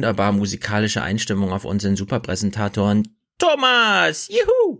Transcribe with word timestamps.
wunderbar 0.00 0.32
musikalische 0.32 1.02
Einstimmung 1.02 1.52
auf 1.52 1.66
unseren 1.66 1.94
Superpräsentatoren 1.94 3.06
Thomas. 3.36 4.30
Juhu! 4.30 4.78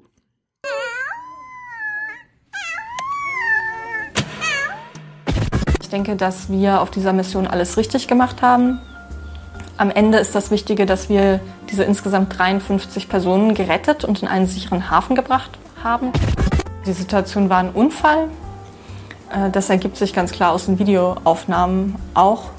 Ich 5.83 5.91
denke, 5.91 6.17
dass 6.17 6.49
wir 6.49 6.80
auf 6.80 6.91
dieser 6.91 7.13
Mission 7.13 7.47
alles 7.47 7.77
richtig 7.77 8.09
gemacht 8.09 8.41
haben. 8.41 8.80
Am 9.77 9.91
Ende 9.91 10.17
ist 10.17 10.35
das 10.35 10.51
Wichtige, 10.51 10.87
dass 10.87 11.11
wir 11.11 11.41
diese 11.71 11.85
insgesamt 11.85 12.39
53 12.39 13.11
Personen 13.11 13.52
gerettet 13.52 14.07
und 14.07 14.23
in 14.23 14.29
einen 14.29 14.47
sicheren 14.47 14.89
Hafen 14.89 15.15
gebracht 15.16 15.51
haben. 15.85 16.15
Die 16.87 16.95
Situation 16.95 17.51
war 17.51 17.59
ein 17.59 17.73
Unfall. 17.73 18.30
Äh, 19.30 19.51
das 19.51 19.69
ergibt 19.69 19.99
sich 19.99 20.15
ganz 20.15 20.33
klar 20.33 20.52
aus 20.52 20.65
den 20.65 20.79
Videoaufnahmen 20.79 21.97
auch. 22.15 22.52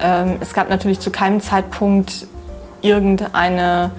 Ähm, 0.00 0.36
es 0.40 0.54
gab 0.54 0.70
natürlich 0.70 1.00
zu 1.00 1.10
keinem 1.10 1.40
Zeitpunkt 1.40 2.26
irgendeine 2.82 3.90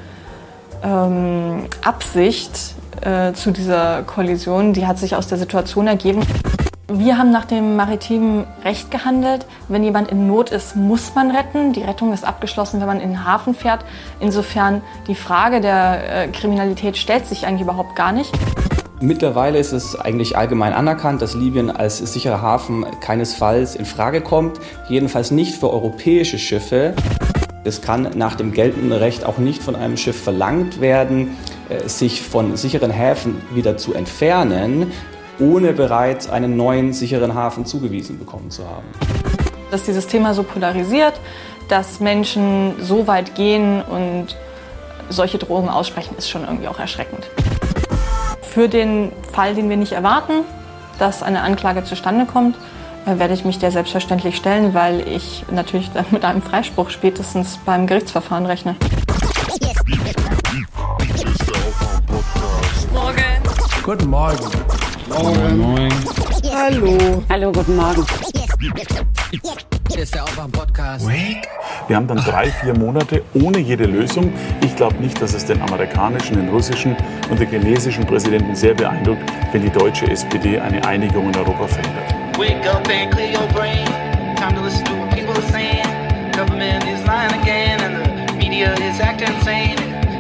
ähm, 0.84 1.66
Absicht 1.84 2.76
äh, 3.02 3.34
zu 3.34 3.52
dieser 3.52 4.04
Kollision. 4.04 4.74
Die 4.74 4.88
hat 4.88 4.98
sich 5.00 5.16
aus 5.16 5.28
der 5.28 5.38
Situation 5.38 5.88
ergeben. 5.88 6.22
Wir 6.88 7.18
haben 7.18 7.32
nach 7.32 7.46
dem 7.46 7.76
maritimen 7.76 8.46
Recht 8.64 8.92
gehandelt. 8.92 9.48
Wenn 9.68 9.84
jemand 9.84 10.10
in 10.10 10.28
Not 10.28 10.52
ist, 10.52 10.76
muss 10.76 11.16
man 11.16 11.32
retten. 11.32 11.74
Die 11.74 11.82
Rettung 11.82 12.14
ist 12.14 12.24
abgeschlossen, 12.24 12.80
wenn 12.80 12.88
man 12.88 13.02
in 13.02 13.10
den 13.10 13.26
Hafen 13.26 13.56
fährt. 13.56 13.84
Insofern 14.20 14.82
die 15.08 15.16
Frage 15.16 15.62
der 15.62 16.26
äh, 16.26 16.28
Kriminalität 16.28 16.96
stellt 16.98 17.26
sich 17.26 17.48
eigentlich 17.48 17.62
überhaupt 17.62 17.96
gar 17.96 18.12
nicht. 18.12 18.32
Mittlerweile 19.06 19.60
ist 19.60 19.72
es 19.72 19.96
eigentlich 19.96 20.36
allgemein 20.36 20.74
anerkannt, 20.74 21.22
dass 21.22 21.36
Libyen 21.36 21.70
als 21.70 22.00
sicherer 22.00 22.42
Hafen 22.42 22.88
keinesfalls 23.02 23.76
in 23.76 23.86
Frage 23.86 24.20
kommt, 24.20 24.60
jedenfalls 24.90 25.30
nicht 25.30 25.54
für 25.54 25.70
europäische 25.70 26.40
Schiffe. 26.40 26.96
Es 27.64 27.84
kann 27.84 28.10
nach 28.16 28.34
dem 28.34 28.52
geltenden 28.52 28.92
Recht 28.92 29.24
auch 29.24 29.38
nicht 29.38 29.62
von 29.62 29.76
einem 29.76 29.96
Schiff 29.96 30.20
verlangt 30.20 30.82
werden, 30.82 31.38
äh, 31.70 31.88
sich 31.88 32.24
von 32.24 32.58
sicheren 32.58 32.90
Häfen 32.90 33.40
wieder 33.54 33.78
zu 33.78 33.94
entfernen, 33.94 34.92
ohne 35.40 35.74
bereits 35.74 36.28
einen 36.28 36.58
neuen 36.58 36.92
sicheren 36.92 37.36
Hafen 37.36 37.68
zugewiesen 37.68 38.18
bekommen 38.18 38.50
zu 38.50 38.68
haben. 38.68 38.88
Dass 39.70 39.84
dieses 39.84 40.08
Thema 40.08 40.34
so 40.34 40.42
polarisiert, 40.42 41.14
dass 41.70 42.00
Menschen 42.00 42.74
so 42.82 43.06
weit 43.06 43.36
gehen 43.36 43.84
und 43.84 44.36
solche 45.10 45.38
Drohungen 45.38 45.70
aussprechen, 45.70 46.16
ist 46.18 46.28
schon 46.28 46.44
irgendwie 46.44 46.68
auch 46.68 46.80
erschreckend. 46.80 47.30
Für 48.56 48.70
den 48.70 49.12
Fall, 49.34 49.54
den 49.54 49.70
wir 49.70 49.76
nicht 49.76 49.92
erwarten, 49.92 50.46
dass 50.98 51.22
eine 51.22 51.42
Anklage 51.42 51.84
zustande 51.84 52.26
kommt, 52.26 52.56
äh, 53.06 53.20
werde 53.20 53.34
ich 53.34 53.44
mich 53.44 53.60
der 53.60 53.70
selbstverständlich 53.70 54.38
stellen, 54.38 54.74
weil 54.74 55.06
ich 55.10 55.44
natürlich 55.52 55.92
mit 56.12 56.24
einem 56.24 56.42
Freispruch 56.42 56.90
spätestens 56.90 57.60
beim 57.66 57.86
Gerichtsverfahren 57.86 58.46
rechne. 58.46 58.78
Morgen. 62.94 63.26
Guten 63.84 64.10
Morgen. 64.10 64.50
Moin. 65.10 65.58
Moin. 65.58 65.94
Hallo. 66.54 67.24
Hallo, 67.30 67.52
guten 67.52 67.76
Morgen. 67.76 68.06
Hier 69.90 70.04
ist 70.04 70.16
der 70.16 70.24
Aufwärm-Podcast. 70.24 71.08
Wir 71.88 71.96
haben 71.96 72.08
dann 72.08 72.18
drei, 72.18 72.50
vier 72.50 72.78
Monate 72.78 73.22
ohne 73.34 73.60
jede 73.60 73.86
Lösung. 73.86 74.34
Ich 74.62 74.76
glaube 74.76 74.96
nicht, 74.96 75.22
dass 75.22 75.34
es 75.34 75.46
den 75.46 75.62
amerikanischen, 75.62 76.38
den 76.38 76.50
russischen 76.50 76.96
und 77.30 77.40
den 77.40 77.48
chinesischen 77.50 78.06
Präsidenten 78.06 78.56
sehr 78.56 78.74
beeindruckt, 78.74 79.22
wenn 79.52 79.62
die 79.62 79.70
deutsche 79.70 80.10
SPD 80.10 80.60
eine 80.60 80.86
Einigung 80.86 81.30
in 81.30 81.36
Europa 81.38 81.68
verhindert. 81.68 82.16
Wake 82.38 82.68
up 82.68 82.88
and 82.90 83.12
clear 83.14 83.32
your 83.40 83.48
brain. 83.54 83.86
Time 84.36 84.56
to 84.56 84.62
listen 84.64 84.84
to 84.86 84.94
what 84.94 85.12
people 85.12 85.34
are 85.34 85.52
saying. 85.52 85.86
Government 86.34 86.84
is 86.84 87.06
lying 87.06 87.32
again, 87.42 87.80
and 87.80 88.30
the 88.30 88.36
media 88.36 88.74
is 88.74 89.00
acting 89.00 89.34
insane. 89.36 89.78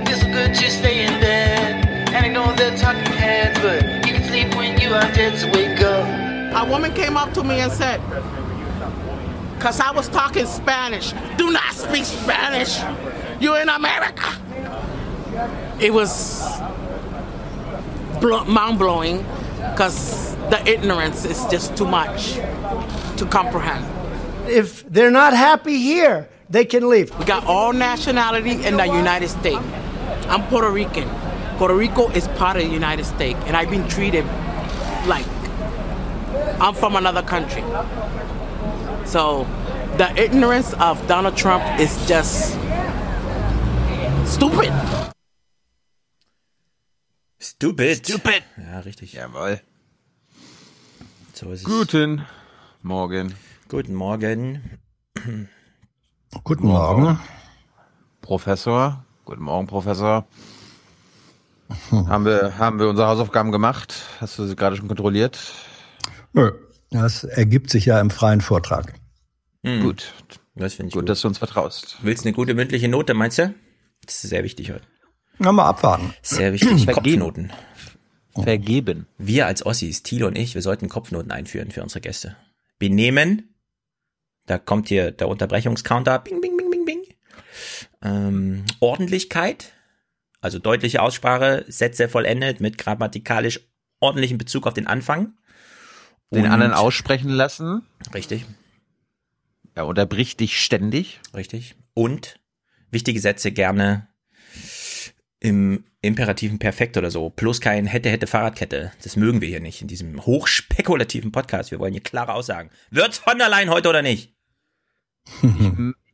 It's 0.07 0.23
good 0.23 0.53
to 0.53 0.69
stay 0.69 1.05
in 1.05 1.19
bed. 1.19 1.85
And 2.13 2.25
I 2.25 2.29
know 2.29 2.53
they're 2.55 2.77
talking 2.77 3.11
heads, 3.13 3.59
but 3.59 3.83
you 4.07 4.13
can 4.13 4.23
sleep 4.23 4.55
when 4.55 4.79
you 4.79 4.93
are 4.93 5.11
dead, 5.13 5.37
so 5.37 5.47
wake 5.51 5.81
up. 5.81 6.05
A 6.55 6.65
woman 6.69 6.93
came 6.93 7.17
up 7.17 7.33
to 7.33 7.43
me 7.43 7.59
and 7.59 7.69
said, 7.69 7.99
because 9.55 9.79
I 9.79 9.91
was 9.91 10.07
talking 10.09 10.45
Spanish, 10.45 11.13
do 11.37 11.51
not 11.51 11.73
speak 11.73 12.05
Spanish. 12.05 12.79
You're 13.39 13.59
in 13.59 13.69
America. 13.69 14.37
It 15.79 15.93
was 15.93 16.59
mind 18.21 18.79
blowing 18.79 19.25
because 19.71 20.35
the 20.49 20.61
ignorance 20.67 21.25
is 21.25 21.45
just 21.47 21.75
too 21.75 21.87
much 21.87 22.33
to 23.17 23.27
comprehend. 23.29 23.85
If 24.49 24.87
they're 24.89 25.11
not 25.11 25.33
happy 25.33 25.77
here, 25.77 26.27
they 26.49 26.65
can 26.65 26.87
leave. 26.87 27.17
We 27.17 27.25
got 27.25 27.45
all 27.45 27.73
nationality 27.73 28.63
in 28.63 28.77
the 28.77 28.85
United 28.85 29.29
States. 29.29 29.63
I'm 30.27 30.43
Puerto 30.47 30.69
Rican. 30.69 31.09
Puerto 31.57 31.75
Rico 31.75 32.09
is 32.09 32.27
part 32.29 32.57
of 32.57 32.63
the 32.63 32.69
United 32.69 33.05
States, 33.05 33.39
and 33.45 33.55
I've 33.55 33.69
been 33.69 33.87
treated 33.87 34.25
like 35.07 35.25
I'm 36.59 36.73
from 36.73 36.95
another 36.95 37.21
country. 37.21 37.63
So 39.05 39.45
the 39.97 40.11
ignorance 40.17 40.73
of 40.73 41.05
Donald 41.07 41.37
Trump 41.37 41.63
is 41.79 41.95
just 42.07 42.57
stupid. 44.25 44.73
Stupid. 47.39 47.97
Stupid. 47.97 48.43
Ja, 48.57 48.79
richtig. 48.79 49.13
Jawohl. 49.13 49.61
So 51.33 51.51
ist 51.51 51.61
es. 51.61 51.63
Guten 51.65 52.25
Morgen. 52.81 53.35
Guten 53.69 53.93
Morgen. 53.93 54.79
Guten 56.43 56.67
Morgen. 56.67 57.19
Professor. 58.21 59.05
Guten 59.25 59.43
Morgen, 59.43 59.67
Professor. 59.67 60.25
haben, 61.91 62.25
wir, 62.25 62.57
haben 62.57 62.79
wir 62.79 62.89
unsere 62.89 63.07
Hausaufgaben 63.07 63.51
gemacht? 63.51 63.93
Hast 64.19 64.39
du 64.39 64.45
sie 64.45 64.55
gerade 64.55 64.75
schon 64.75 64.87
kontrolliert? 64.87 65.39
Nö. 66.33 66.51
Das 66.91 67.23
ergibt 67.23 67.69
sich 67.69 67.85
ja 67.85 67.99
im 67.99 68.09
freien 68.09 68.41
Vortrag. 68.41 68.93
Hm. 69.63 69.81
Gut. 69.81 70.13
Das 70.55 70.75
finde 70.75 70.89
ich 70.89 70.93
Gut, 70.93 71.01
gut. 71.01 71.09
dass 71.09 71.21
du 71.21 71.27
uns 71.27 71.37
vertraust. 71.37 71.97
Willst 72.01 72.23
du 72.23 72.29
eine 72.29 72.35
gute 72.35 72.53
mündliche 72.53 72.87
Note, 72.87 73.13
meinst 73.13 73.39
du? 73.39 73.53
Das 74.05 74.23
ist 74.23 74.29
sehr 74.29 74.43
wichtig 74.43 74.71
heute. 74.71 74.83
Na, 75.37 75.51
mal 75.51 75.65
abwarten. 75.65 76.13
Sehr 76.21 76.53
wichtig. 76.53 76.85
Vergeben. 76.85 77.21
Kopfnoten. 77.21 77.53
Vergeben. 78.41 79.07
Wir 79.17 79.47
als 79.47 79.65
Ossis, 79.65 80.03
Thilo 80.03 80.27
und 80.27 80.37
ich, 80.37 80.55
wir 80.55 80.61
sollten 80.61 80.87
Kopfnoten 80.87 81.31
einführen 81.31 81.71
für 81.71 81.83
unsere 81.83 82.01
Gäste. 82.01 82.37
Benehmen. 82.79 83.55
Da 84.45 84.57
kommt 84.57 84.87
hier 84.89 85.11
der 85.11 85.27
Unterbrechungscounter. 85.27 86.19
Bing, 86.19 86.39
bing, 86.39 86.55
bing, 86.55 86.69
bing, 86.69 86.85
bing. 86.85 87.01
Ähm, 88.01 88.65
Ordentlichkeit. 88.79 89.73
Also 90.39 90.59
deutliche 90.59 91.01
Aussprache, 91.01 91.65
Sätze 91.67 92.07
vollendet 92.07 92.61
mit 92.61 92.77
grammatikalisch 92.77 93.61
ordentlichem 93.99 94.37
Bezug 94.37 94.67
auf 94.67 94.73
den 94.73 94.85
Anfang. 94.85 95.33
Den 96.35 96.45
Und- 96.45 96.51
anderen 96.51 96.73
aussprechen 96.73 97.29
lassen. 97.29 97.83
Richtig, 98.13 98.45
Er 99.73 99.85
unterbricht 99.87 100.39
dich 100.39 100.59
ständig. 100.59 101.19
richtig. 101.33 101.75
Und 101.93 102.39
wichtige 102.91 103.19
Sätze 103.19 103.51
gerne 103.51 104.07
im 105.39 105.83
imperativen 106.01 106.59
Perfekt 106.59 106.97
oder 106.97 107.11
so. 107.11 107.29
Plus 107.29 107.61
kein 107.61 107.85
hätte, 107.85 108.09
hätte 108.09 108.27
Fahrradkette. 108.27 108.91
Das 109.03 109.15
mögen 109.15 109.41
wir 109.41 109.47
hier 109.47 109.59
nicht 109.59 109.81
in 109.81 109.87
diesem 109.87 110.25
hochspekulativen 110.25 111.31
Podcast. 111.31 111.71
Wir 111.71 111.79
wollen 111.79 111.93
hier 111.93 112.01
klare 112.03 112.33
Aussagen. 112.33 112.69
Wird's 112.89 113.17
von 113.17 113.37
der 113.37 113.49
Leyen 113.49 113.69
heute 113.69 113.89
oder 113.89 114.01
nicht? 114.01 114.33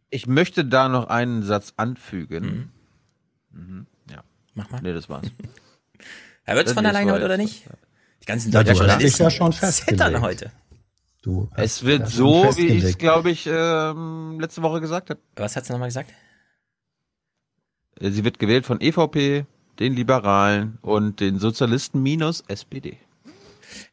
Ich 0.09 0.27
möchte 0.27 0.65
da 0.65 0.87
noch 0.89 1.07
einen 1.07 1.43
Satz 1.43 1.73
anfügen. 1.77 2.71
Mhm. 3.51 3.85
Ja. 4.09 4.23
Mach 4.53 4.69
mal. 4.69 4.81
Nee, 4.81 4.93
das 4.93 5.09
war's. 5.09 5.27
Ja, 6.47 6.55
wird's 6.55 6.73
von 6.73 6.83
der 6.83 6.91
Leyen 6.91 7.11
heute 7.11 7.23
oder 7.25 7.37
nicht? 7.37 7.65
Die 8.21 8.25
ganzen 8.25 8.51
Ja, 8.51 8.61
Journalisten 8.61 9.23
ja 9.23 9.29
schon 9.29 9.51
zittern 9.51 10.21
heute. 10.21 10.51
Du 11.21 11.49
Es 11.55 11.83
wird 11.83 12.07
so, 12.07 12.43
wie 12.57 12.67
ich 12.67 12.83
es, 12.83 12.97
glaube 12.97 13.29
ich, 13.29 13.47
ähm, 13.47 14.39
letzte 14.39 14.63
Woche 14.63 14.81
gesagt 14.81 15.11
habe. 15.11 15.19
Was 15.35 15.55
hat 15.55 15.65
sie 15.65 15.73
nochmal 15.73 15.89
gesagt? 15.89 16.11
Sie 17.99 18.23
wird 18.23 18.39
gewählt 18.39 18.65
von 18.65 18.81
EVP, 18.81 19.45
den 19.79 19.93
Liberalen 19.93 20.79
und 20.81 21.19
den 21.19 21.37
Sozialisten 21.37 22.01
minus 22.01 22.43
SPD. 22.47 22.97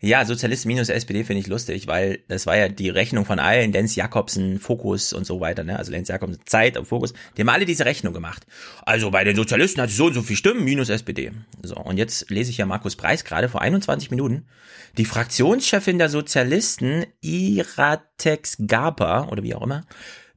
Ja, 0.00 0.24
Sozialisten 0.24 0.68
minus 0.68 0.88
SPD 0.88 1.24
finde 1.24 1.40
ich 1.40 1.46
lustig, 1.46 1.86
weil 1.86 2.20
das 2.28 2.46
war 2.46 2.56
ja 2.56 2.68
die 2.68 2.88
Rechnung 2.90 3.24
von 3.24 3.38
allen, 3.38 3.72
Lenz 3.72 3.96
Jakobsen, 3.96 4.58
Fokus 4.58 5.12
und 5.12 5.26
so 5.26 5.40
weiter, 5.40 5.64
ne? 5.64 5.78
Also 5.78 5.92
Lenz 5.92 6.08
Jakobsen, 6.08 6.40
Zeit 6.46 6.76
und 6.76 6.86
Fokus, 6.86 7.12
die 7.36 7.42
haben 7.42 7.48
alle 7.48 7.64
diese 7.64 7.84
Rechnung 7.84 8.14
gemacht. 8.14 8.46
Also 8.84 9.10
bei 9.10 9.24
den 9.24 9.36
Sozialisten 9.36 9.80
hat 9.82 9.90
sie 9.90 9.96
so 9.96 10.06
und 10.06 10.14
so 10.14 10.22
viel 10.22 10.36
Stimmen, 10.36 10.64
minus 10.64 10.88
SPD. 10.88 11.32
So, 11.62 11.76
und 11.76 11.98
jetzt 11.98 12.30
lese 12.30 12.50
ich 12.50 12.58
ja 12.58 12.66
Markus 12.66 12.96
Preis 12.96 13.24
gerade 13.24 13.48
vor 13.48 13.60
21 13.60 14.10
Minuten. 14.10 14.46
Die 14.96 15.04
Fraktionschefin 15.04 15.98
der 15.98 16.08
Sozialisten, 16.08 17.04
Iratex 17.20 18.58
Gaba, 18.66 19.28
oder 19.28 19.42
wie 19.42 19.54
auch 19.54 19.62
immer, 19.62 19.84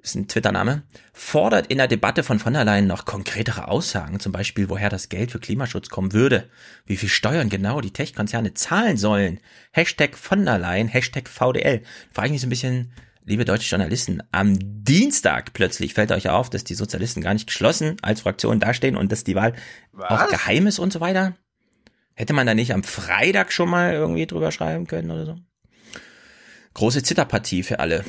ist 0.01 0.15
ein 0.15 0.27
Twitter-Name, 0.27 0.83
fordert 1.13 1.67
in 1.67 1.77
der 1.77 1.87
Debatte 1.87 2.23
von 2.23 2.39
von 2.39 2.53
der 2.53 2.65
Leyen 2.65 2.87
noch 2.87 3.05
konkretere 3.05 3.67
Aussagen, 3.67 4.19
zum 4.19 4.31
Beispiel, 4.31 4.69
woher 4.69 4.89
das 4.89 5.09
Geld 5.09 5.31
für 5.31 5.39
Klimaschutz 5.39 5.89
kommen 5.89 6.13
würde, 6.13 6.49
wie 6.85 6.97
viel 6.97 7.09
Steuern 7.09 7.49
genau 7.49 7.81
die 7.81 7.91
Tech-Konzerne 7.91 8.53
zahlen 8.53 8.97
sollen. 8.97 9.39
Hashtag 9.71 10.17
von 10.17 10.45
der 10.45 10.57
Leyen, 10.57 10.87
Hashtag 10.87 11.29
VDL. 11.29 11.83
Frage 12.11 12.27
ich 12.27 12.31
mich 12.33 12.41
so 12.41 12.47
ein 12.47 12.49
bisschen, 12.49 12.93
liebe 13.25 13.45
deutsche 13.45 13.69
Journalisten, 13.69 14.23
am 14.31 14.57
Dienstag 14.59 15.53
plötzlich 15.53 15.93
fällt 15.93 16.11
euch 16.11 16.29
auf, 16.29 16.49
dass 16.49 16.63
die 16.63 16.75
Sozialisten 16.75 17.21
gar 17.21 17.33
nicht 17.33 17.47
geschlossen 17.47 17.97
als 18.01 18.21
Fraktion 18.21 18.59
dastehen 18.59 18.97
und 18.97 19.11
dass 19.11 19.23
die 19.23 19.35
Wahl 19.35 19.53
auch 19.97 20.27
geheim 20.29 20.67
ist 20.67 20.79
und 20.79 20.91
so 20.91 20.99
weiter. 20.99 21.35
Hätte 22.15 22.33
man 22.33 22.47
da 22.47 22.53
nicht 22.53 22.73
am 22.73 22.83
Freitag 22.83 23.51
schon 23.51 23.69
mal 23.69 23.93
irgendwie 23.93 24.25
drüber 24.25 24.51
schreiben 24.51 24.87
können 24.87 25.11
oder 25.11 25.25
so? 25.25 25.35
Große 26.73 27.03
Zitterpartie 27.03 27.63
für 27.63 27.79
alle. 27.79 28.03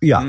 Ja. 0.00 0.24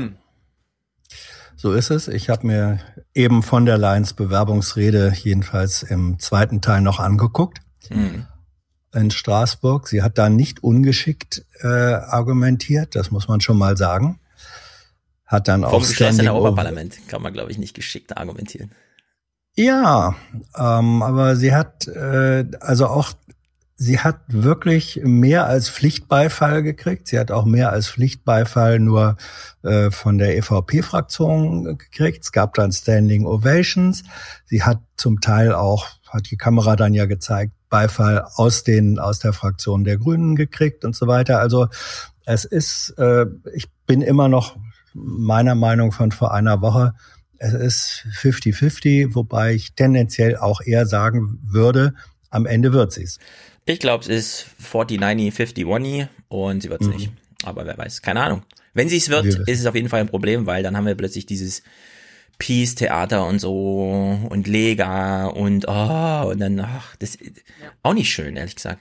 So 1.66 1.72
ist 1.72 1.90
es. 1.90 2.06
Ich 2.06 2.30
habe 2.30 2.46
mir 2.46 2.78
eben 3.12 3.42
von 3.42 3.66
der 3.66 3.76
Leyen's 3.76 4.12
Bewerbungsrede 4.12 5.12
jedenfalls 5.16 5.82
im 5.82 6.20
zweiten 6.20 6.60
Teil 6.60 6.80
noch 6.80 7.00
angeguckt. 7.00 7.58
Mhm. 7.90 8.28
In 8.94 9.10
Straßburg. 9.10 9.88
Sie 9.88 10.00
hat 10.00 10.16
da 10.16 10.28
nicht 10.28 10.62
ungeschickt 10.62 11.44
äh, 11.62 11.66
argumentiert, 11.66 12.94
das 12.94 13.10
muss 13.10 13.26
man 13.26 13.40
schon 13.40 13.58
mal 13.58 13.76
sagen. 13.76 14.20
Hat 15.24 15.48
dann 15.48 15.62
Vom 15.62 15.70
auch 15.72 15.78
geschlossenen 15.80 16.12
Standing 16.14 16.28
Ov- 16.28 16.44
Europaparlament 16.44 17.08
kann 17.08 17.20
man, 17.20 17.32
glaube 17.32 17.50
ich, 17.50 17.58
nicht 17.58 17.74
geschickt 17.74 18.16
argumentieren. 18.16 18.70
Ja, 19.56 20.14
ähm, 20.56 21.02
aber 21.02 21.34
sie 21.34 21.52
hat 21.52 21.88
äh, 21.88 22.44
also 22.60 22.86
auch 22.86 23.12
sie 23.76 24.00
hat 24.00 24.20
wirklich 24.28 25.00
mehr 25.04 25.46
als 25.46 25.68
Pflichtbeifall 25.68 26.62
gekriegt. 26.62 27.08
Sie 27.08 27.18
hat 27.18 27.30
auch 27.30 27.44
mehr 27.44 27.72
als 27.72 27.88
Pflichtbeifall 27.88 28.78
nur 28.78 29.16
äh, 29.62 29.90
von 29.90 30.16
der 30.18 30.36
EVP-Fraktion 30.38 31.76
gekriegt. 31.78 32.24
Es 32.24 32.32
gab 32.32 32.54
dann 32.54 32.72
Standing 32.72 33.26
Ovations. 33.26 34.02
Sie 34.46 34.62
hat 34.62 34.80
zum 34.96 35.20
Teil 35.20 35.52
auch, 35.52 35.88
hat 36.08 36.30
die 36.30 36.38
Kamera 36.38 36.74
dann 36.76 36.94
ja 36.94 37.04
gezeigt, 37.04 37.52
Beifall 37.68 38.26
aus 38.34 38.64
den 38.64 38.98
aus 38.98 39.18
der 39.18 39.32
Fraktion 39.32 39.84
der 39.84 39.98
Grünen 39.98 40.36
gekriegt 40.36 40.84
und 40.84 40.96
so 40.96 41.06
weiter. 41.06 41.40
Also 41.40 41.68
es 42.24 42.44
ist, 42.44 42.94
äh, 42.96 43.26
ich 43.54 43.68
bin 43.86 44.00
immer 44.00 44.28
noch 44.28 44.56
meiner 44.94 45.54
Meinung 45.54 45.92
von 45.92 46.12
vor 46.12 46.32
einer 46.32 46.62
Woche, 46.62 46.94
es 47.38 47.52
ist 47.52 48.06
50-50, 48.18 49.14
wobei 49.14 49.52
ich 49.52 49.74
tendenziell 49.74 50.38
auch 50.38 50.62
eher 50.62 50.86
sagen 50.86 51.38
würde, 51.42 51.92
am 52.30 52.46
Ende 52.46 52.72
wird 52.72 52.92
sie's. 52.92 53.18
Ich 53.66 53.80
glaube, 53.80 54.02
es 54.04 54.08
ist 54.08 54.46
40-90, 54.62 55.00
51 55.32 56.08
und 56.28 56.62
sie 56.62 56.70
wird 56.70 56.80
es 56.82 56.86
Mhm. 56.88 56.94
nicht. 56.94 57.12
Aber 57.44 57.66
wer 57.66 57.76
weiß, 57.76 58.00
keine 58.02 58.22
Ahnung. 58.22 58.42
Wenn 58.74 58.88
sie 58.88 58.96
es 58.96 59.08
wird, 59.08 59.24
Wir 59.24 59.32
wissen. 59.32 59.44
ist 59.46 59.60
es 59.60 59.66
auf 59.66 59.74
jeden 59.74 59.88
Fall 59.88 60.00
ein 60.00 60.08
Problem, 60.08 60.46
weil 60.46 60.62
dann 60.62 60.76
haben 60.76 60.86
wir 60.86 60.94
plötzlich 60.94 61.26
dieses 61.26 61.62
Peace-Theater 62.38 63.26
und 63.26 63.38
so 63.40 64.18
und 64.28 64.46
Lega 64.46 65.26
und 65.26 65.66
oh, 65.68 66.28
und 66.30 66.38
dann, 66.38 66.60
ach, 66.60 66.94
das 66.96 67.14
ist 67.14 67.42
auch 67.82 67.94
nicht 67.94 68.10
schön, 68.10 68.36
ehrlich 68.36 68.54
gesagt. 68.56 68.80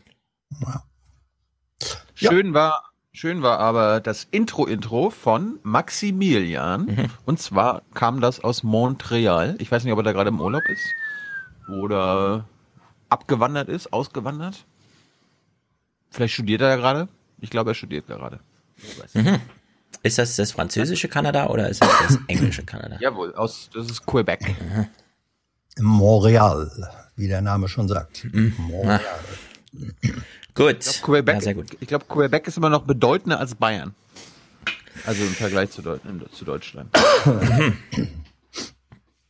Schön 2.14 2.54
war, 2.54 2.92
schön 3.14 3.42
war 3.42 3.60
aber 3.60 4.00
das 4.02 4.28
Intro-Intro 4.32 5.10
von 5.10 5.60
Maximilian. 5.64 6.86
Mhm. 6.86 7.06
Und 7.26 7.40
zwar 7.40 7.82
kam 7.94 8.22
das 8.22 8.40
aus 8.44 8.64
Montreal. 8.64 9.56
Ich 9.60 9.72
weiß 9.72 9.84
nicht, 9.84 9.94
ob 9.94 10.00
er 10.00 10.04
da 10.04 10.12
gerade 10.12 10.30
im 10.30 10.42
Urlaub 10.42 10.64
ist 10.70 10.86
oder 11.82 12.48
abgewandert 13.10 13.70
ist, 13.70 13.92
ausgewandert. 13.94 14.66
Vielleicht 16.16 16.34
studiert 16.34 16.62
er 16.62 16.70
ja 16.70 16.76
gerade. 16.78 17.10
Ich 17.42 17.50
glaube, 17.50 17.72
er 17.72 17.76
studiert 17.76 18.08
gerade. 18.08 18.40
Mhm. 19.14 19.42
Ist 20.02 20.18
das 20.18 20.38
das 20.38 20.54
französische 20.54 21.10
Kanada 21.10 21.48
oder 21.48 21.68
ist 21.68 21.84
das 21.84 21.90
das 22.08 22.20
englische 22.30 22.64
Kanada? 22.64 22.98
Jawohl, 23.02 23.36
aus, 23.36 23.70
das 23.74 23.88
ist 23.92 24.06
Quebec. 24.06 24.56
Montreal, 25.78 26.90
wie 27.18 27.28
der 27.28 27.42
Name 27.42 27.68
schon 27.68 27.90
sagt. 27.90 28.26
Montreal. 28.32 29.02
Gut. 30.54 30.86
Ich 30.86 31.02
glaube, 31.02 31.02
Quebec, 31.02 31.36
Ja, 31.36 31.42
sehr 31.42 31.54
gut. 31.54 31.78
ich 31.82 31.90
Quebec 31.90 32.48
ist 32.48 32.56
immer 32.56 32.70
noch 32.70 32.84
bedeutender 32.84 33.42
als 33.42 33.56
Bayern. 33.56 33.94
Also 35.06 35.22
im 35.22 35.34
Vergleich 35.34 35.72
zu, 35.72 35.82
Deut 35.82 36.00
zu 36.32 36.46
Deutschland. 36.46 36.98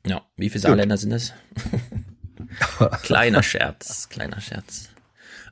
Ja, 0.06 0.22
wie 0.38 0.50
viele 0.52 0.62
Saarländer 0.62 0.98
sind 0.98 1.10
das? 1.10 1.34
kleiner 3.02 3.42
Scherz, 3.42 4.08
kleiner 4.08 4.40
Scherz. 4.40 4.90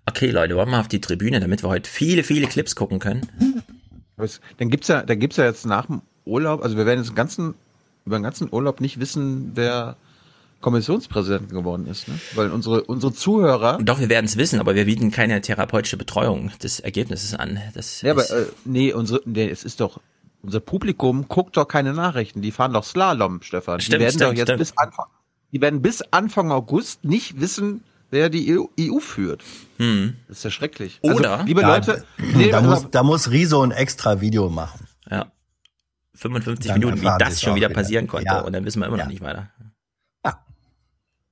Okay, 0.06 0.32
Leute, 0.32 0.56
wollen 0.56 0.68
wir 0.68 0.72
mal 0.72 0.80
auf 0.82 0.88
die 0.88 1.02
Tribüne, 1.02 1.40
damit 1.40 1.64
wir 1.64 1.70
heute 1.70 1.90
viele, 1.90 2.24
viele 2.24 2.48
Clips 2.48 2.76
gucken 2.76 3.00
können. 3.00 3.22
Was- 4.18 4.42
Dann 4.58 4.70
gibt's 4.70 4.88
ja, 4.90 5.02
dann 5.04 5.20
gibt's 5.20 5.38
ja 5.38 5.46
jetzt 5.46 5.66
nach 5.66 5.86
dem 5.86 6.02
Urlaub, 6.26 6.62
also 6.64 6.78
wir 6.78 6.86
werden 6.86 7.00
jetzt 7.00 7.10
den 7.10 7.16
ganzen, 7.16 7.56
über 8.06 8.18
den 8.18 8.24
ganzen 8.24 8.50
Urlaub 8.52 8.82
nicht 8.82 9.00
wissen, 9.00 9.52
wer 9.56 9.96
Kommissionspräsident 10.62 11.50
geworden 11.50 11.88
ist, 11.88 12.08
ne? 12.08 12.18
Weil 12.36 12.50
unsere, 12.52 12.84
unsere 12.84 13.14
Zuhörer, 13.14 13.80
Doch, 13.82 14.00
wir 14.00 14.08
werden 14.10 14.26
es 14.26 14.38
wissen, 14.38 14.60
aber 14.60 14.76
wir 14.76 14.86
bieten 14.86 15.12
keine 15.12 15.42
therapeutische 15.42 15.98
Betreuung 15.98 16.52
des 16.62 16.80
Ergebnisses 16.80 17.34
an. 17.34 17.60
Das 17.74 18.02
ja, 18.02 18.12
aber, 18.12 18.30
äh, 18.30 18.46
nee, 18.64 18.94
unsere, 18.94 19.22
nee, 19.26 19.50
es 19.50 19.64
ist 19.66 19.82
doch, 19.82 20.00
unser 20.42 20.62
Publikum 20.62 21.28
guckt 21.28 21.58
doch 21.58 21.68
keine 21.68 21.94
Nachrichten, 21.94 22.42
die 22.42 22.52
fahren 22.52 22.72
doch 22.74 22.84
Slalom, 22.86 23.42
Stefan. 23.42 23.82
Stimmt, 23.82 23.96
die 23.96 24.00
werden 24.06 24.14
stimmt, 24.16 24.32
doch 24.32 24.38
jetzt 24.38 24.48
stimmt. 24.48 24.60
bis 24.60 24.78
Anfang, 24.78 25.06
die 25.52 25.60
werden 25.62 25.82
bis 25.82 26.02
Anfang 26.12 26.52
August 26.52 27.04
nicht 27.04 27.42
wissen, 27.42 27.84
wer 28.14 28.30
die 28.30 28.58
EU, 28.58 28.66
EU 28.80 29.00
führt. 29.00 29.44
hm, 29.78 30.16
Das 30.30 30.38
ist 30.38 30.44
ja 30.46 30.50
schrecklich. 30.52 31.00
Oder- 31.02 31.32
also, 31.34 31.46
liebe 31.46 31.62
Ja, 31.62 31.76
Leute, 31.76 32.06
nee, 32.18 32.50
da, 32.52 32.58
also, 32.60 32.70
muss, 32.70 32.92
da 32.92 33.04
muss 33.04 33.30
Riso 33.32 33.62
ein 33.64 33.72
extra 33.72 34.22
Video 34.22 34.50
machen. 34.50 34.88
ja. 35.10 35.26
55 36.16 36.70
Dann 36.72 36.80
Minuten, 36.80 37.02
wie 37.02 37.06
das 37.20 37.42
schon 37.42 37.56
wieder 37.56 37.70
wieder. 37.70 37.82
passieren 37.82 38.08
konnte. 38.08 38.28
Ja. 38.28 38.42
Und 38.42 38.54
dann 38.54 38.64
wissen 38.66 38.80
wir 38.80 38.86
immer 38.88 38.98
Ja. 38.98 39.04
noch 39.06 39.12
nicht 39.12 39.22
weiter. 39.22 39.50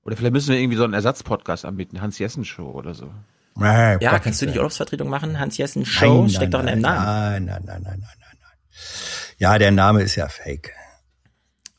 oder 0.03 0.17
vielleicht 0.17 0.33
müssen 0.33 0.49
wir 0.51 0.59
irgendwie 0.59 0.77
so 0.77 0.83
einen 0.83 0.95
Ersatzpodcast 0.95 1.63
anbieten, 1.63 2.01
Hans 2.01 2.17
Jessen 2.17 2.43
Show 2.43 2.71
oder 2.71 2.95
so. 2.95 3.13
Nee, 3.55 3.97
Ja, 4.01 4.17
kannst 4.17 4.41
du 4.41 4.47
nicht. 4.47 4.57
Urlaubsvertretung 4.57 5.07
machen? 5.09 5.39
Hans 5.39 5.57
Jessen 5.57 5.85
Show 5.85 6.21
Nein, 6.21 6.29
steckt 6.31 6.53
doch 6.55 6.61
in 6.61 6.65
deinem 6.65 6.81
nein, 6.81 6.95
Namen. 6.95 7.45
Nein, 7.45 7.45
nein, 7.45 7.63
nein, 7.65 7.81
nein, 7.83 7.99
nein, 7.99 8.17
nein, 8.19 8.37
nein. 8.41 8.57
Ja, 9.37 9.57
der 9.59 9.69
Name 9.71 10.01
ist 10.01 10.15
ja 10.15 10.27
fake. 10.27 10.71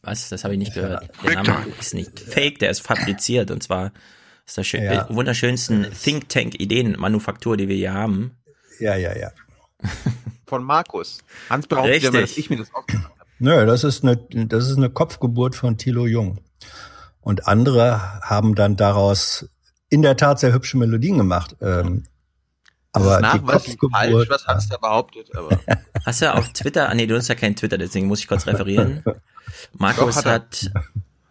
Was? 0.03 0.29
Das 0.29 0.45
habe 0.45 0.55
ich 0.55 0.59
nicht 0.61 0.75
gehört. 0.75 1.11
Der 1.25 1.43
Name 1.43 1.67
ist 1.81 1.95
nicht 1.95 2.21
fake, 2.21 2.61
der 2.61 2.71
ist 2.71 2.81
fabriziert. 2.83 3.51
Und 3.51 3.63
zwar 3.65 3.91
ist 4.53 4.57
der 4.59 4.65
schön, 4.65 4.83
Ja. 4.85 5.09
äh, 5.09 5.15
wunderschönsten 5.15 5.87
Think 5.93 6.29
Tank 6.29 6.61
Ideenmanufaktur, 6.61 7.57
die 7.57 7.69
wir 7.69 7.77
hier 7.77 7.95
haben. 7.95 8.37
Ja, 8.81 8.97
ja, 8.97 9.17
ja. 9.17 9.31
Von 10.47 10.63
Markus. 10.65 11.19
Hans 11.49 11.67
behauptet 11.67 12.05
immer, 12.05 12.21
dass 12.21 12.37
ich 12.37 12.51
mir 12.51 12.59
das 12.59 12.73
ausgedacht 12.75 13.05
habe. 13.19 13.29
Nö, 13.39 13.67
das 13.67 13.83
ist 13.85 14.05
eine, 14.05 14.17
das 14.17 14.69
ist 14.69 14.77
eine 14.77 14.91
Kopfgeburt 14.91 15.57
von 15.57 15.79
Thilo 15.79 16.07
Jung. 16.07 16.39
Und 17.21 17.49
andere 17.49 18.21
haben 18.23 18.55
dann 18.55 18.77
daraus 18.77 19.49
in 19.89 20.03
der 20.03 20.17
Tat 20.17 20.39
sehr 20.41 20.53
hübsche 20.53 20.77
Melodien 20.77 21.17
gemacht. 21.19 21.57
Ähm, 21.61 22.05
Das 22.93 23.03
aber 23.03 23.21
ist 23.21 23.35
die 23.35 23.47
falsch, 23.47 23.77
Kopfgeburt, 23.79 24.31
was 24.31 24.47
Hans 24.47 24.69
da 24.69 24.77
behauptet, 24.77 25.35
aber 25.35 25.59
Hast 26.05 26.21
du 26.23 26.33
auf 26.35 26.53
Twitter, 26.53 26.89
ah 26.91 26.95
nee, 26.95 27.07
du 27.07 27.17
hast 27.17 27.29
ja 27.29 27.35
kein 27.35 27.57
Twitter, 27.57 27.79
deswegen 27.79 28.07
muss 28.07 28.21
ich 28.21 28.29
kurz 28.29 28.47
referieren. 28.47 29.03
Markus 29.73 30.17
Doch, 30.17 30.25
hat 30.27 30.71
hat, 30.71 30.73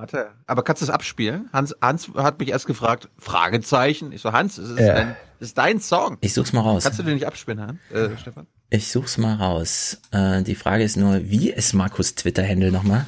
hat 0.01 0.13
er. 0.13 0.34
Aber 0.48 0.63
kannst 0.63 0.81
du 0.81 0.86
das 0.86 0.93
abspielen? 0.93 1.50
Hans, 1.53 1.75
Hans 1.81 2.10
hat 2.15 2.39
mich 2.39 2.50
erst 2.50 2.65
gefragt, 2.67 3.10
Fragezeichen. 3.17 4.12
Ich 4.12 4.22
so, 4.22 4.31
Hans, 4.34 4.55
das 4.58 4.70
ist, 4.70 4.79
Ja. 4.79 4.93
dein, 4.93 5.15
das 5.39 5.50
ist 5.50 5.58
dein 5.58 5.79
Song. 5.79 6.17
ich 6.22 6.34
such's 6.34 6.51
mal 6.53 6.62
raus. 6.62 6.84
Kannst 6.84 7.00
du 7.00 7.03
den 7.03 7.13
nicht 7.15 7.27
abspielen, 7.27 7.62
Hans? 7.62 7.79
Äh, 7.91 8.17
Stefan? 8.17 8.48
Ich 8.70 8.89
such's 8.91 9.17
mal 9.17 9.36
raus. 9.36 10.01
Äh, 10.12 10.43
die 10.43 10.55
Frage 10.55 10.84
ist 10.84 10.98
nur, 10.98 11.29
wie 11.29 11.50
ist 11.51 11.74
Markus 11.74 12.15
Twitter-Handle 12.15 12.72
nochmal? 12.72 13.05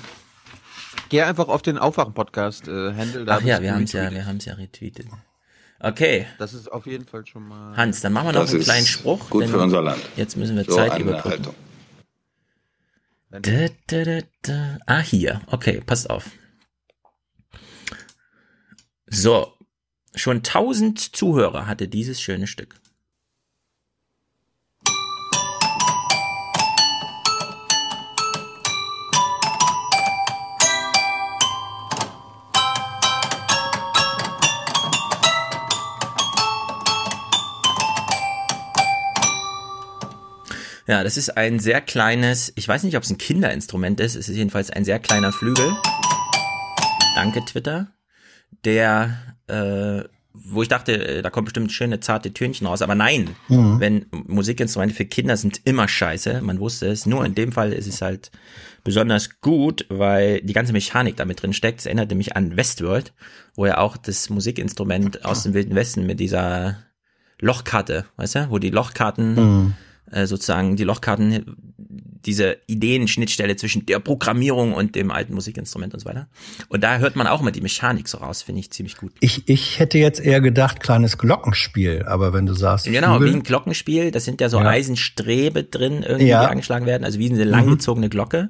Geh 1.10 1.22
einfach 1.22 1.48
auf 1.48 1.62
den 1.62 1.78
Aufwachen-Podcast, 1.78 2.68
äh. 2.68 2.94
Ach 3.28 3.42
ja, 3.42 3.62
wir 3.62 3.74
haben's 3.74 3.92
ja, 3.92 4.02
retweetet. 4.04 4.12
wir 4.14 4.26
haben's 4.26 4.46
ja 4.46 4.54
retweetet. 4.56 5.08
Okay, 5.80 6.26
Das 6.40 6.54
ist 6.54 6.72
auf 6.72 6.86
jeden 6.86 7.06
Fall 7.06 7.26
schon 7.26 7.46
mal. 7.48 7.76
Hans, 7.76 8.00
dann 8.02 8.14
machen 8.14 8.28
wir 8.28 8.34
noch 8.34 8.42
Das 8.42 8.54
einen 8.54 8.64
kleinen 8.64 8.86
Spruch. 8.86 9.30
gut 9.30 9.46
für 9.48 9.60
unser 9.60 9.82
Land. 9.82 10.02
Jetzt 10.16 10.38
müssen 10.38 10.56
wir 10.56 10.64
So 10.64 10.76
Zeit 10.76 10.98
überbrücken. 10.98 11.48
Da, 13.32 13.40
da, 13.88 14.04
da, 14.06 14.20
da. 14.44 14.78
Ah, 14.86 15.00
hier. 15.00 15.42
Okay, 15.48 15.82
passt 15.86 16.10
auf. 16.10 16.30
So. 19.14 19.54
Schon 20.16 20.38
1000 20.38 21.16
Zuhörer 21.16 21.68
hatte 21.68 21.88
dieses 21.88 22.20
schöne 22.20 22.48
Stück. 22.48 22.76
Ja, 40.86 41.04
das 41.04 41.18
ist 41.18 41.38
ein 41.38 41.60
sehr 41.60 41.82
kleines, 41.82 42.52
ich 42.56 42.68
weiß 42.68 42.84
nicht, 42.84 42.98
ob 42.98 43.04
es 43.04 43.12
ein 43.12 43.18
Kinderinstrument 43.18 44.00
ist, 44.00 44.16
es 44.16 44.28
ist 44.28 44.36
jedenfalls 44.36 44.72
ein 44.72 44.84
sehr 44.84 45.00
kleiner 45.00 45.32
Flügel. 45.32 45.72
Danke, 47.16 47.46
Twitter. 47.46 47.94
Der, 48.66 49.18
äh, 49.48 50.04
wo 50.34 50.62
ich 50.64 50.68
dachte, 50.68 50.94
äh, 50.94 51.22
da 51.22 51.30
kommt 51.30 51.46
bestimmt 51.46 51.72
schöne 51.72 52.00
zarte 52.00 52.34
Tönchen 52.34 52.66
raus, 52.68 52.82
aber 52.82 52.96
nein, 52.96 53.30
Mhm. 53.50 53.80
wenn 53.80 54.06
Musikinstrumente 54.12 54.96
für 54.96 55.06
Kinder 55.06 55.38
sind 55.38 55.62
immer 55.66 55.88
scheiße, 55.88 56.42
man 56.42 56.60
wusste 56.60 56.88
es, 56.88 57.06
nur 57.06 57.24
in 57.26 57.36
dem 57.36 57.52
Fall 57.52 57.72
ist 57.72 57.88
es 57.88 58.02
halt 58.02 58.32
besonders 58.84 59.40
gut, 59.42 59.86
weil 59.90 60.42
die 60.42 60.54
ganze 60.54 60.74
Mechanik 60.74 61.16
damit 61.18 61.42
drin 61.42 61.54
steckt. 61.54 61.80
Es 61.82 61.86
erinnerte 61.86 62.16
mich 62.16 62.36
an 62.36 62.58
Westworld, 62.58 63.14
wo 63.56 63.66
ja 63.66 63.78
auch 63.78 63.96
das 63.96 64.30
Musikinstrument 64.30 65.24
aus 65.24 65.44
dem 65.44 65.54
Wilden 65.54 65.76
Westen 65.76 66.06
mit 66.06 66.20
dieser 66.20 66.78
Lochkarte, 67.40 68.06
weißt 68.18 68.36
du, 68.36 68.50
wo 68.50 68.58
die 68.60 68.70
Lochkarten 68.72 69.36
Mhm. 69.36 69.74
äh, 70.12 70.26
sozusagen 70.26 70.76
die 70.76 70.84
Lochkarten 70.84 71.56
diese 72.26 72.58
Ideen-Schnittstelle 72.68 73.56
zwischen 73.56 73.86
der 73.86 74.00
Programmierung 74.00 74.74
und 74.74 74.96
dem 74.96 75.12
alten 75.12 75.34
Musikinstrument 75.34 75.94
und 75.94 76.00
so 76.00 76.06
weiter. 76.08 76.28
Und 76.70 76.84
da 76.84 76.98
hört 76.98 77.16
man 77.16 77.28
auch 77.28 77.42
immer 77.42 77.52
die 77.52 77.62
Mechanik 77.62 78.08
so 78.08 78.18
raus, 78.20 78.42
finde 78.42 78.60
ich 78.62 78.72
ziemlich 78.72 78.98
gut. 78.98 79.12
Ich, 79.20 79.48
ich 79.50 79.80
hätte 79.80 79.98
jetzt 79.98 80.20
eher 80.20 80.42
gedacht, 80.42 80.80
kleines 80.80 81.18
Glockenspiel, 81.18 82.04
aber 82.08 82.34
wenn 82.34 82.46
du 82.46 82.54
sagst. 82.54 82.86
Genau, 82.86 83.18
Flügel, 83.18 83.34
wie 83.34 83.38
ein 83.38 83.44
Glockenspiel, 83.44 84.12
das 84.12 84.26
sind 84.26 84.42
ja 84.42 84.50
so 84.50 84.60
Ja. 84.60 84.68
Eisenstrebe 84.68 85.64
drin, 85.64 86.04
irgendwie, 86.04 86.28
Ja. 86.28 86.46
die 86.46 86.52
angeschlagen 86.52 86.86
werden, 86.86 87.04
also 87.04 87.20
wie 87.20 87.30
eine 87.30 87.44
langgezogene 87.44 88.10
Glocke. 88.10 88.50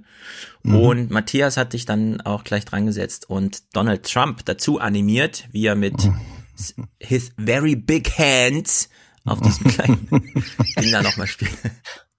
Mhm. 0.64 0.76
Und 0.76 1.12
Matthias 1.12 1.58
hat 1.58 1.74
dich 1.74 1.86
dann 1.86 2.22
auch 2.22 2.44
gleich 2.44 2.66
dran 2.66 2.86
gesetzt 2.86 3.30
und 3.30 3.64
Donald 3.76 4.04
Trump 4.12 4.46
dazu 4.46 4.80
animiert, 4.80 5.46
wie 5.52 5.66
er 5.66 5.76
mit 5.76 6.06
Mhm. 6.06 6.16
his 7.00 7.32
very 7.44 7.76
big 7.76 8.18
hands 8.18 8.90
auf 9.26 9.42
diesem 9.42 9.68
kleinen 9.74 10.08
Ding 10.80 10.92
da 10.92 11.02
nochmal 11.02 11.28
spielt. 11.28 11.52